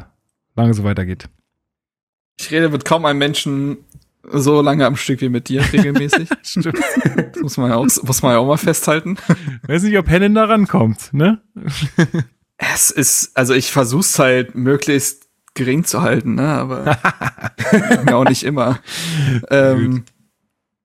lange 0.56 0.74
so 0.74 0.84
weitergeht. 0.84 1.30
Ich 2.40 2.52
rede 2.52 2.70
mit 2.70 2.84
kaum 2.86 3.06
einem 3.06 3.20
Menschen 3.20 3.78
so 4.30 4.62
lange 4.62 4.86
am 4.86 4.96
Stück 4.96 5.22
wie 5.22 5.30
mit 5.30 5.48
dir 5.50 5.62
regelmäßig. 5.74 6.30
Stimmt. 6.44 6.78
Das 7.34 7.42
muss 7.42 7.58
man 7.58 7.70
ja 7.70 7.78
auch, 7.78 7.86
muss 8.04 8.22
man 8.22 8.34
ja 8.34 8.40
auch 8.40 8.48
mal 8.48 8.58
festhalten. 8.58 9.18
Weiß 9.68 9.84
nicht, 9.84 9.98
ob 9.98 10.10
Hennen 10.10 10.36
da 10.36 10.46
rankommt, 10.46 11.14
ne? 11.14 11.42
Es 12.74 12.90
ist, 12.92 13.32
also 13.36 13.54
ich 13.54 13.72
versuch's 13.72 14.18
halt 14.20 14.56
möglichst 14.56 15.26
gering 15.54 15.86
zu 15.86 16.02
halten, 16.02 16.36
ne, 16.36 16.48
aber 16.48 16.98
auch 18.14 18.26
nicht 18.30 18.44
immer. 18.44 18.80
Ähm, 19.50 20.04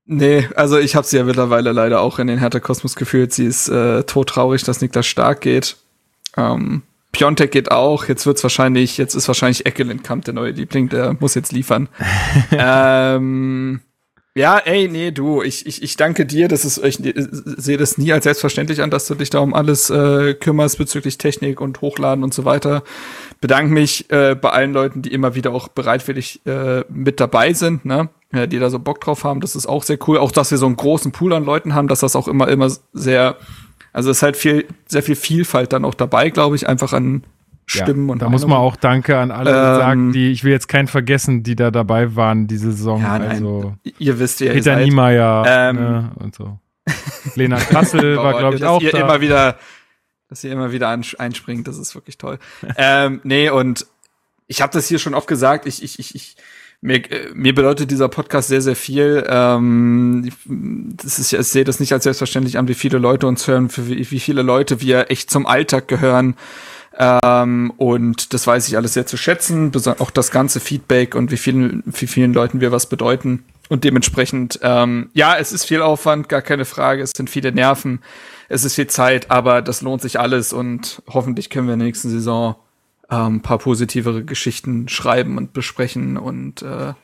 nee, 0.06 0.48
also 0.54 0.78
ich 0.78 0.94
habe 0.94 1.06
sie 1.06 1.16
ja 1.16 1.24
mittlerweile 1.24 1.72
leider 1.72 2.00
auch 2.00 2.18
in 2.18 2.28
den 2.28 2.38
Hertha 2.38 2.60
Kosmos 2.60 2.94
gefühlt. 2.94 3.32
Sie 3.32 3.46
ist 3.46 3.68
äh, 3.68 4.04
todtraurig, 4.04 4.62
dass 4.62 4.80
Niklas 4.80 5.06
Stark 5.06 5.40
geht. 5.40 5.76
Ähm, 6.36 6.82
Piontek 7.12 7.50
geht 7.50 7.72
auch. 7.72 8.04
Jetzt 8.04 8.26
wird's 8.26 8.42
wahrscheinlich, 8.42 8.96
jetzt 8.96 9.14
ist 9.14 9.26
wahrscheinlich 9.26 9.66
Eckelenkamp 9.66 10.24
der 10.24 10.34
neue 10.34 10.52
Liebling, 10.52 10.88
der 10.88 11.16
muss 11.18 11.34
jetzt 11.34 11.52
liefern. 11.52 11.88
ähm, 12.52 13.80
ja, 14.36 14.58
ey, 14.58 14.88
nee, 14.88 15.10
du, 15.10 15.42
ich, 15.42 15.66
ich, 15.66 15.82
ich 15.82 15.96
danke 15.96 16.24
dir, 16.24 16.46
das 16.46 16.64
ist, 16.64 16.78
ich 16.84 17.04
äh, 17.04 17.12
sehe 17.32 17.76
das 17.76 17.98
nie 17.98 18.12
als 18.12 18.24
selbstverständlich 18.24 18.80
an, 18.80 18.90
dass 18.90 19.06
du 19.06 19.16
dich 19.16 19.30
da 19.30 19.40
um 19.40 19.54
alles 19.54 19.90
äh, 19.90 20.34
kümmerst 20.34 20.78
bezüglich 20.78 21.18
Technik 21.18 21.60
und 21.60 21.80
Hochladen 21.80 22.22
und 22.22 22.32
so 22.32 22.44
weiter. 22.44 22.84
Bedanke 23.40 23.72
mich 23.72 24.08
äh, 24.10 24.36
bei 24.36 24.50
allen 24.50 24.72
Leuten, 24.72 25.02
die 25.02 25.12
immer 25.12 25.34
wieder 25.34 25.52
auch 25.52 25.66
bereitwillig 25.66 26.46
äh, 26.46 26.84
mit 26.88 27.18
dabei 27.18 27.52
sind, 27.54 27.84
ne? 27.84 28.08
Ja, 28.32 28.46
die 28.46 28.60
da 28.60 28.70
so 28.70 28.78
Bock 28.78 29.00
drauf 29.00 29.24
haben, 29.24 29.40
das 29.40 29.56
ist 29.56 29.66
auch 29.66 29.82
sehr 29.82 29.98
cool. 30.06 30.18
Auch, 30.18 30.30
dass 30.30 30.52
wir 30.52 30.58
so 30.58 30.66
einen 30.66 30.76
großen 30.76 31.10
Pool 31.10 31.32
an 31.32 31.44
Leuten 31.44 31.74
haben, 31.74 31.88
dass 31.88 31.98
das 31.98 32.14
auch 32.14 32.28
immer, 32.28 32.46
immer 32.46 32.70
sehr, 32.92 33.36
also 33.92 34.10
es 34.10 34.18
ist 34.18 34.22
halt 34.22 34.36
viel, 34.36 34.68
sehr 34.86 35.02
viel 35.02 35.16
Vielfalt 35.16 35.72
dann 35.72 35.84
auch 35.84 35.94
dabei, 35.94 36.30
glaube 36.30 36.54
ich, 36.54 36.68
einfach 36.68 36.92
an 36.92 37.24
Stimmen 37.70 38.06
ja, 38.08 38.12
und 38.12 38.22
da 38.22 38.28
muss 38.28 38.42
man 38.42 38.50
Meinungen. 38.50 38.68
auch 38.72 38.76
Danke 38.76 39.16
an 39.18 39.30
alle 39.30 39.50
Ähm, 39.50 39.56
sagen, 39.76 40.12
die, 40.12 40.30
ich 40.32 40.44
will 40.44 40.52
jetzt 40.52 40.68
keinen 40.68 40.88
vergessen, 40.88 41.42
die 41.42 41.56
da 41.56 41.70
dabei 41.70 42.16
waren 42.16 42.46
diese 42.46 42.72
Saison. 42.72 43.00
Ja, 43.00 43.18
nein, 43.18 43.28
also 43.30 43.74
ihr 43.98 44.18
wisst 44.18 44.40
ja, 44.40 44.52
Peter 44.52 44.76
Niemeyer 44.76 45.44
Ähm, 45.46 45.76
ne, 45.76 46.10
und 46.16 46.34
so. 46.34 46.58
Lena 47.36 47.56
Kassel 47.58 48.16
war, 48.18 48.34
Oh, 48.34 48.38
glaube 48.38 48.54
ich, 48.56 48.60
dass 48.62 48.70
auch 48.70 48.80
ihr 48.82 48.90
da. 48.92 48.98
immer 49.00 49.20
wieder, 49.20 49.56
dass 50.28 50.42
ihr 50.44 50.52
immer 50.52 50.72
wieder 50.72 50.88
einspringt, 50.88 51.68
das 51.68 51.78
ist 51.78 51.94
wirklich 51.94 52.18
toll. 52.18 52.38
ähm, 52.76 53.20
nee, 53.24 53.50
und 53.50 53.86
ich 54.46 54.62
habe 54.62 54.72
das 54.72 54.88
hier 54.88 54.98
schon 54.98 55.14
oft 55.14 55.28
gesagt, 55.28 55.66
ich, 55.66 55.82
ich, 55.82 55.98
ich, 56.00 56.14
ich 56.14 56.36
mir, 56.82 56.96
äh, 57.10 57.28
mir 57.34 57.54
bedeutet 57.54 57.90
dieser 57.90 58.08
Podcast 58.08 58.48
sehr, 58.48 58.62
sehr 58.62 58.74
viel. 58.74 59.24
Ähm, 59.28 60.24
ich, 60.26 60.34
das 60.46 61.18
ist, 61.18 61.32
ich 61.32 61.46
sehe 61.46 61.64
das 61.64 61.78
nicht 61.78 61.92
als 61.92 62.04
selbstverständlich 62.04 62.58
an, 62.58 62.66
wie 62.68 62.74
viele 62.74 62.98
Leute 62.98 63.26
uns 63.26 63.46
hören, 63.46 63.68
für 63.68 63.86
wie, 63.88 64.10
wie 64.10 64.18
viele 64.20 64.42
Leute 64.42 64.80
wir 64.80 65.10
echt 65.10 65.30
zum 65.30 65.46
Alltag 65.46 65.88
gehören. 65.88 66.34
Ähm, 66.96 67.72
und 67.76 68.34
das 68.34 68.46
weiß 68.46 68.68
ich 68.68 68.76
alles 68.76 68.94
sehr 68.94 69.06
zu 69.06 69.16
schätzen, 69.16 69.72
auch 69.98 70.10
das 70.10 70.30
ganze 70.30 70.60
Feedback 70.60 71.14
und 71.14 71.30
wie 71.30 71.36
vielen, 71.36 71.82
wie 71.86 72.06
vielen 72.06 72.32
Leuten 72.32 72.60
wir 72.60 72.72
was 72.72 72.88
bedeuten. 72.88 73.44
Und 73.68 73.84
dementsprechend, 73.84 74.58
ähm, 74.62 75.10
ja, 75.14 75.36
es 75.38 75.52
ist 75.52 75.64
viel 75.64 75.80
Aufwand, 75.80 76.28
gar 76.28 76.42
keine 76.42 76.64
Frage, 76.64 77.02
es 77.02 77.12
sind 77.16 77.30
viele 77.30 77.52
Nerven, 77.52 78.00
es 78.48 78.64
ist 78.64 78.74
viel 78.74 78.88
Zeit, 78.88 79.30
aber 79.30 79.62
das 79.62 79.80
lohnt 79.80 80.02
sich 80.02 80.18
alles 80.18 80.52
und 80.52 81.02
hoffentlich 81.08 81.50
können 81.50 81.68
wir 81.68 81.74
in 81.74 81.78
der 81.78 81.86
nächsten 81.86 82.10
Saison 82.10 82.56
ähm, 83.08 83.36
ein 83.36 83.42
paar 83.42 83.58
positivere 83.58 84.24
Geschichten 84.24 84.88
schreiben 84.88 85.38
und 85.38 85.52
besprechen 85.52 86.16
und 86.16 86.62
äh, 86.62 86.94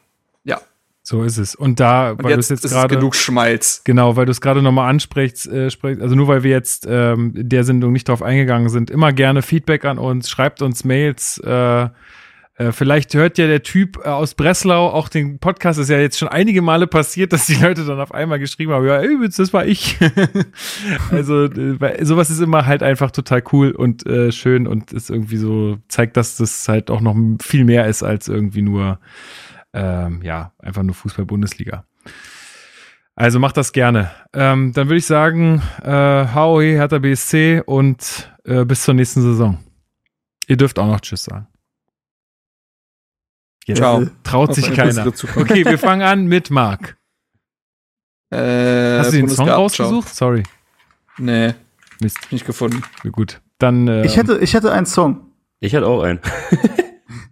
ja, 0.43 0.61
So 1.09 1.23
ist 1.23 1.39
es. 1.39 1.55
Und 1.55 1.79
da, 1.79 2.11
und 2.11 2.25
weil 2.25 2.33
du 2.33 2.41
es 2.41 2.49
jetzt 2.49 2.69
gerade 2.69 2.97
genug 2.97 3.15
Schmalz. 3.15 3.83
Genau, 3.85 4.17
weil 4.17 4.27
du 4.27 4.33
es 4.33 4.41
gerade 4.41 4.61
nochmal 4.61 4.91
ansprichst, 4.91 5.47
äh, 5.47 5.71
sprichst, 5.71 6.03
also 6.03 6.17
nur 6.17 6.27
weil 6.27 6.43
wir 6.43 6.51
jetzt 6.51 6.85
ähm, 6.91 7.31
der 7.33 7.63
Sendung 7.63 7.93
nicht 7.93 8.09
drauf 8.09 8.23
eingegangen 8.23 8.71
sind, 8.71 8.91
immer 8.91 9.13
gerne 9.13 9.43
Feedback 9.43 9.85
an 9.85 9.99
uns, 9.99 10.29
schreibt 10.29 10.63
uns 10.63 10.83
Mails. 10.83 11.39
Äh, 11.39 11.91
äh, 12.59 12.73
vielleicht 12.73 13.15
hört 13.15 13.39
ja 13.39 13.47
der 13.47 13.63
Typ 13.63 13.99
äh, 14.05 14.09
aus 14.09 14.35
Breslau 14.35 14.89
auch 14.89 15.09
den 15.09 15.39
Podcast. 15.39 15.79
Ist 15.79 15.91
ja 15.91 16.01
jetzt 16.01 16.19
schon 16.19 16.27
einige 16.27 16.61
Male 16.61 16.89
passiert, 16.89 17.33
dass 17.33 17.47
die 17.47 17.55
Leute 17.55 17.85
dann 17.85 18.01
auf 18.01 18.13
einmal 18.13 18.41
geschrieben 18.41 18.73
haben, 18.73 18.85
ja, 18.85 19.01
übrigens, 19.01 19.37
das 19.37 19.53
war 19.53 19.65
ich. 19.65 19.99
also 21.13 21.45
äh, 21.45 22.05
sowas 22.05 22.31
ist 22.31 22.41
immer 22.41 22.67
halt 22.67 22.83
einfach 22.83 23.13
total 23.13 23.45
cool 23.53 23.71
und 23.71 24.05
äh, 24.09 24.33
schön 24.33 24.67
und 24.67 24.93
ist 24.93 25.11
irgendwie 25.11 25.37
so, 25.37 25.79
zeigt, 25.87 26.17
dass 26.17 26.37
das 26.37 26.67
halt 26.69 26.91
auch 26.91 27.01
noch 27.01 27.15
viel 27.41 27.65
mehr 27.65 27.87
ist 27.87 28.03
als 28.03 28.27
irgendwie 28.27 28.63
nur, 28.63 28.99
ähm, 29.77 30.23
ja, 30.23 30.53
einfach 30.59 30.83
nur 30.83 30.95
Fußball-Bundesliga. 30.95 31.85
Also 33.15 33.39
macht 33.39 33.57
das 33.57 33.73
gerne. 33.73 34.11
Ähm, 34.35 34.73
dann 34.73 34.89
würde 34.89 34.99
ich 34.99 35.07
sagen, 35.07 35.63
äh, 35.83 36.27
HOE, 36.35 36.75
Hertha 36.75 36.99
BSC 36.99 37.63
und 37.65 38.31
äh, 38.45 38.65
bis 38.65 38.83
zur 38.83 38.95
nächsten 38.95 39.23
Saison. 39.23 39.59
Ihr 40.49 40.57
dürft 40.57 40.79
auch 40.79 40.87
noch 40.87 41.01
Tschüss 41.01 41.25
sagen. 41.25 41.47
Jetzt 43.67 43.79
Ciao. 43.79 44.07
traut 44.23 44.55
sich 44.55 44.73
keiner. 44.75 45.07
Okay, 45.07 45.65
wir 45.65 45.79
fangen 45.79 46.03
an 46.03 46.27
mit 46.27 46.51
Marc. 46.51 46.97
Äh, 48.31 48.99
Hast 48.99 49.13
du 49.13 49.17
den 49.17 49.29
Song 49.29 49.49
rausgesucht? 49.49 50.15
Sorry. 50.15 50.43
Nee, 51.19 51.55
Mist. 52.01 52.31
nicht 52.31 52.47
gefunden. 52.47 52.83
Gut. 53.11 53.41
Dann 53.59 53.89
äh, 53.89 54.05
Ich 54.05 54.17
hätte, 54.17 54.39
ich 54.39 54.55
hätte 54.55 54.73
einen 54.73 54.87
Song. 54.87 55.33
Ich 55.61 55.75
hatte 55.75 55.87
auch 55.87 56.03
einen. 56.03 56.21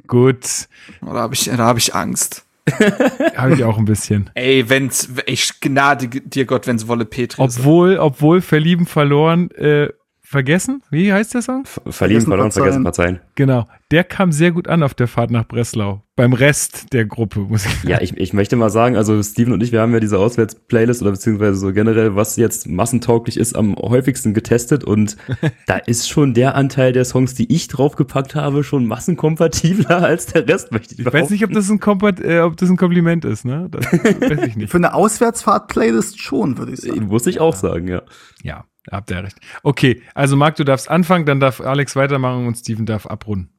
gut. 0.06 0.68
Da 1.00 1.12
habe 1.14 1.34
ich, 1.34 1.50
hab 1.50 1.76
ich 1.78 1.94
Angst. 1.94 2.44
Habe 3.36 3.52
ich 3.52 3.62
auch 3.64 3.76
ein 3.76 3.84
bisschen. 3.84 4.30
Ey, 4.32 4.70
wenn's, 4.70 5.10
ich 5.26 5.60
gnade 5.60 6.08
dir 6.08 6.46
Gott, 6.46 6.66
wenn's 6.66 6.88
Wolle 6.88 7.04
Petri 7.04 7.44
ist. 7.44 7.58
Obwohl, 7.58 7.98
obwohl 7.98 8.40
verlieben 8.40 8.86
verloren, 8.86 9.50
äh, 9.50 9.90
vergessen? 10.34 10.82
Wie 10.90 11.12
heißt 11.12 11.32
der 11.34 11.42
Song? 11.42 11.64
Ver- 11.64 11.80
Verlieben, 11.90 11.92
Vergessen, 12.22 12.26
verloren, 12.28 12.50
vergessen, 12.52 12.82
verzeihen. 12.82 13.20
Genau. 13.36 13.66
Der 13.90 14.04
kam 14.04 14.32
sehr 14.32 14.50
gut 14.50 14.68
an 14.68 14.82
auf 14.82 14.94
der 14.94 15.06
Fahrt 15.08 15.30
nach 15.30 15.46
Breslau. 15.46 16.02
Beim 16.16 16.32
Rest 16.32 16.92
der 16.92 17.04
Gruppe, 17.06 17.40
muss 17.40 17.64
ich 17.66 17.84
Ja, 17.84 18.00
ich, 18.00 18.16
ich 18.16 18.32
möchte 18.32 18.54
mal 18.56 18.70
sagen, 18.70 18.96
also 18.96 19.20
Steven 19.22 19.52
und 19.52 19.62
ich, 19.62 19.72
wir 19.72 19.80
haben 19.80 19.92
ja 19.92 19.98
diese 20.00 20.18
Auswärts-Playlist 20.18 21.02
oder 21.02 21.10
beziehungsweise 21.12 21.56
so 21.56 21.72
generell, 21.72 22.14
was 22.14 22.36
jetzt 22.36 22.68
massentauglich 22.68 23.36
ist, 23.36 23.56
am 23.56 23.74
häufigsten 23.76 24.32
getestet 24.34 24.84
und 24.84 25.16
da 25.66 25.76
ist 25.76 26.08
schon 26.08 26.34
der 26.34 26.54
Anteil 26.54 26.92
der 26.92 27.04
Songs, 27.04 27.34
die 27.34 27.52
ich 27.52 27.66
draufgepackt 27.68 28.34
habe, 28.36 28.62
schon 28.62 28.86
massenkompatibler 28.86 30.02
als 30.04 30.26
der 30.26 30.46
Rest, 30.48 30.70
möchte 30.72 30.94
ich 30.94 31.00
Ich 31.00 31.12
weiß 31.12 31.30
nicht, 31.30 31.44
ob 31.44 31.52
das 31.52 31.68
ein, 31.68 31.80
Kompat 31.80 32.20
äh, 32.20 32.40
ob 32.40 32.56
das 32.56 32.70
ein 32.70 32.76
Kompliment 32.76 33.24
ist, 33.24 33.44
ne? 33.44 33.68
Das 33.70 33.84
weiß 33.92 34.46
ich 34.46 34.56
nicht. 34.56 34.70
Für 34.70 34.76
eine 34.78 34.94
Auswärtsfahrt-Playlist 34.94 36.20
schon, 36.20 36.58
würde 36.58 36.72
ich 36.72 36.80
sagen. 36.80 37.06
Muss 37.06 37.26
ich 37.26 37.40
auch 37.40 37.54
sagen, 37.56 37.88
ja. 37.88 38.02
Ja, 38.42 38.64
habt 38.90 39.10
ihr 39.10 39.22
recht. 39.22 39.38
Okay, 39.62 40.02
also 40.14 40.36
Marc, 40.36 40.56
du 40.56 40.64
darfst 40.64 40.90
anfangen, 40.90 41.26
dann 41.26 41.40
darf 41.40 41.60
Alex 41.60 41.96
weitermachen 41.96 42.46
und 42.46 42.56
Steven 42.56 42.86
darf 42.86 43.06
abrunden. 43.06 43.50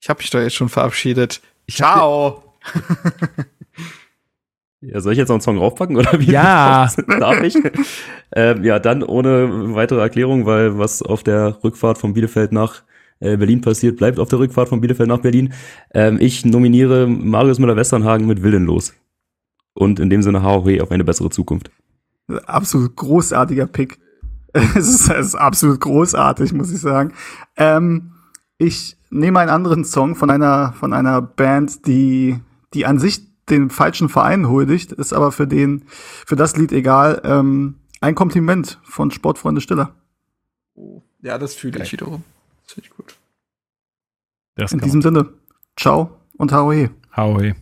Ich 0.00 0.08
habe 0.08 0.18
mich 0.18 0.30
doch 0.30 0.40
jetzt 0.40 0.54
schon 0.54 0.68
verabschiedet. 0.68 1.40
Ich 1.66 1.76
Ciao. 1.76 2.54
Ja, 4.80 5.00
soll 5.00 5.12
ich 5.12 5.18
jetzt 5.18 5.28
noch 5.28 5.34
einen 5.34 5.40
Song 5.40 5.56
draufpacken 5.56 5.96
oder 5.96 6.20
wie? 6.20 6.30
Ja. 6.30 6.88
Darf 7.18 7.42
ich? 7.42 7.56
ähm, 8.32 8.62
ja, 8.62 8.78
dann 8.78 9.02
ohne 9.02 9.74
weitere 9.74 10.00
Erklärung, 10.00 10.46
weil 10.46 10.78
was 10.78 11.02
auf 11.02 11.24
der 11.24 11.58
Rückfahrt 11.64 11.98
von 11.98 12.14
Bielefeld 12.14 12.52
nach 12.52 12.84
äh, 13.18 13.36
Berlin 13.36 13.60
passiert, 13.60 13.96
bleibt 13.96 14.20
auf 14.20 14.28
der 14.28 14.38
Rückfahrt 14.38 14.68
von 14.68 14.80
Bielefeld 14.80 15.08
nach 15.08 15.18
Berlin. 15.18 15.52
Ähm, 15.92 16.18
ich 16.20 16.44
nominiere 16.44 17.08
Marius 17.08 17.58
Müller-Westernhagen 17.58 18.28
mit 18.28 18.44
Willenlos. 18.44 18.94
Und 19.74 19.98
in 19.98 20.10
dem 20.10 20.22
Sinne 20.22 20.44
HOW 20.44 20.80
auf 20.80 20.92
eine 20.92 21.04
bessere 21.04 21.30
Zukunft. 21.30 21.70
Absolut 22.46 22.96
großartiger 22.96 23.66
Pick. 23.66 23.98
Es 24.54 24.88
ist, 24.88 25.10
es 25.10 25.26
ist 25.26 25.34
absolut 25.34 25.78
großartig, 25.80 26.52
muss 26.54 26.72
ich 26.72 26.80
sagen. 26.80 27.12
Ähm, 27.56 28.14
ich 28.56 28.96
nehme 29.10 29.40
einen 29.40 29.50
anderen 29.50 29.84
Song 29.84 30.16
von 30.16 30.30
einer, 30.30 30.72
von 30.72 30.94
einer 30.94 31.20
Band, 31.20 31.86
die, 31.86 32.40
die 32.72 32.86
an 32.86 32.98
sich 32.98 33.28
den 33.50 33.70
falschen 33.70 34.08
Verein 34.08 34.48
huldigt, 34.48 34.92
ist 34.92 35.12
aber 35.12 35.32
für 35.32 35.46
den, 35.46 35.84
für 36.26 36.34
das 36.34 36.56
Lied 36.56 36.72
egal. 36.72 37.20
Ähm, 37.24 37.76
ein 38.00 38.14
Kompliment 38.14 38.78
von 38.82 39.10
Sportfreunde 39.10 39.60
Stiller. 39.60 39.94
Ja, 41.20 41.38
das 41.38 41.54
fühle 41.54 41.82
ich 41.82 41.92
wiederum. 41.92 42.24
Das 42.64 42.74
finde 42.74 42.88
ich 42.88 42.96
gut. 42.96 43.16
Das 44.54 44.72
In 44.72 44.80
diesem 44.80 45.02
Sinne, 45.02 45.28
ciao 45.76 46.10
und 46.36 46.52
Haohe. 46.52 46.90
Howie. 47.16 47.54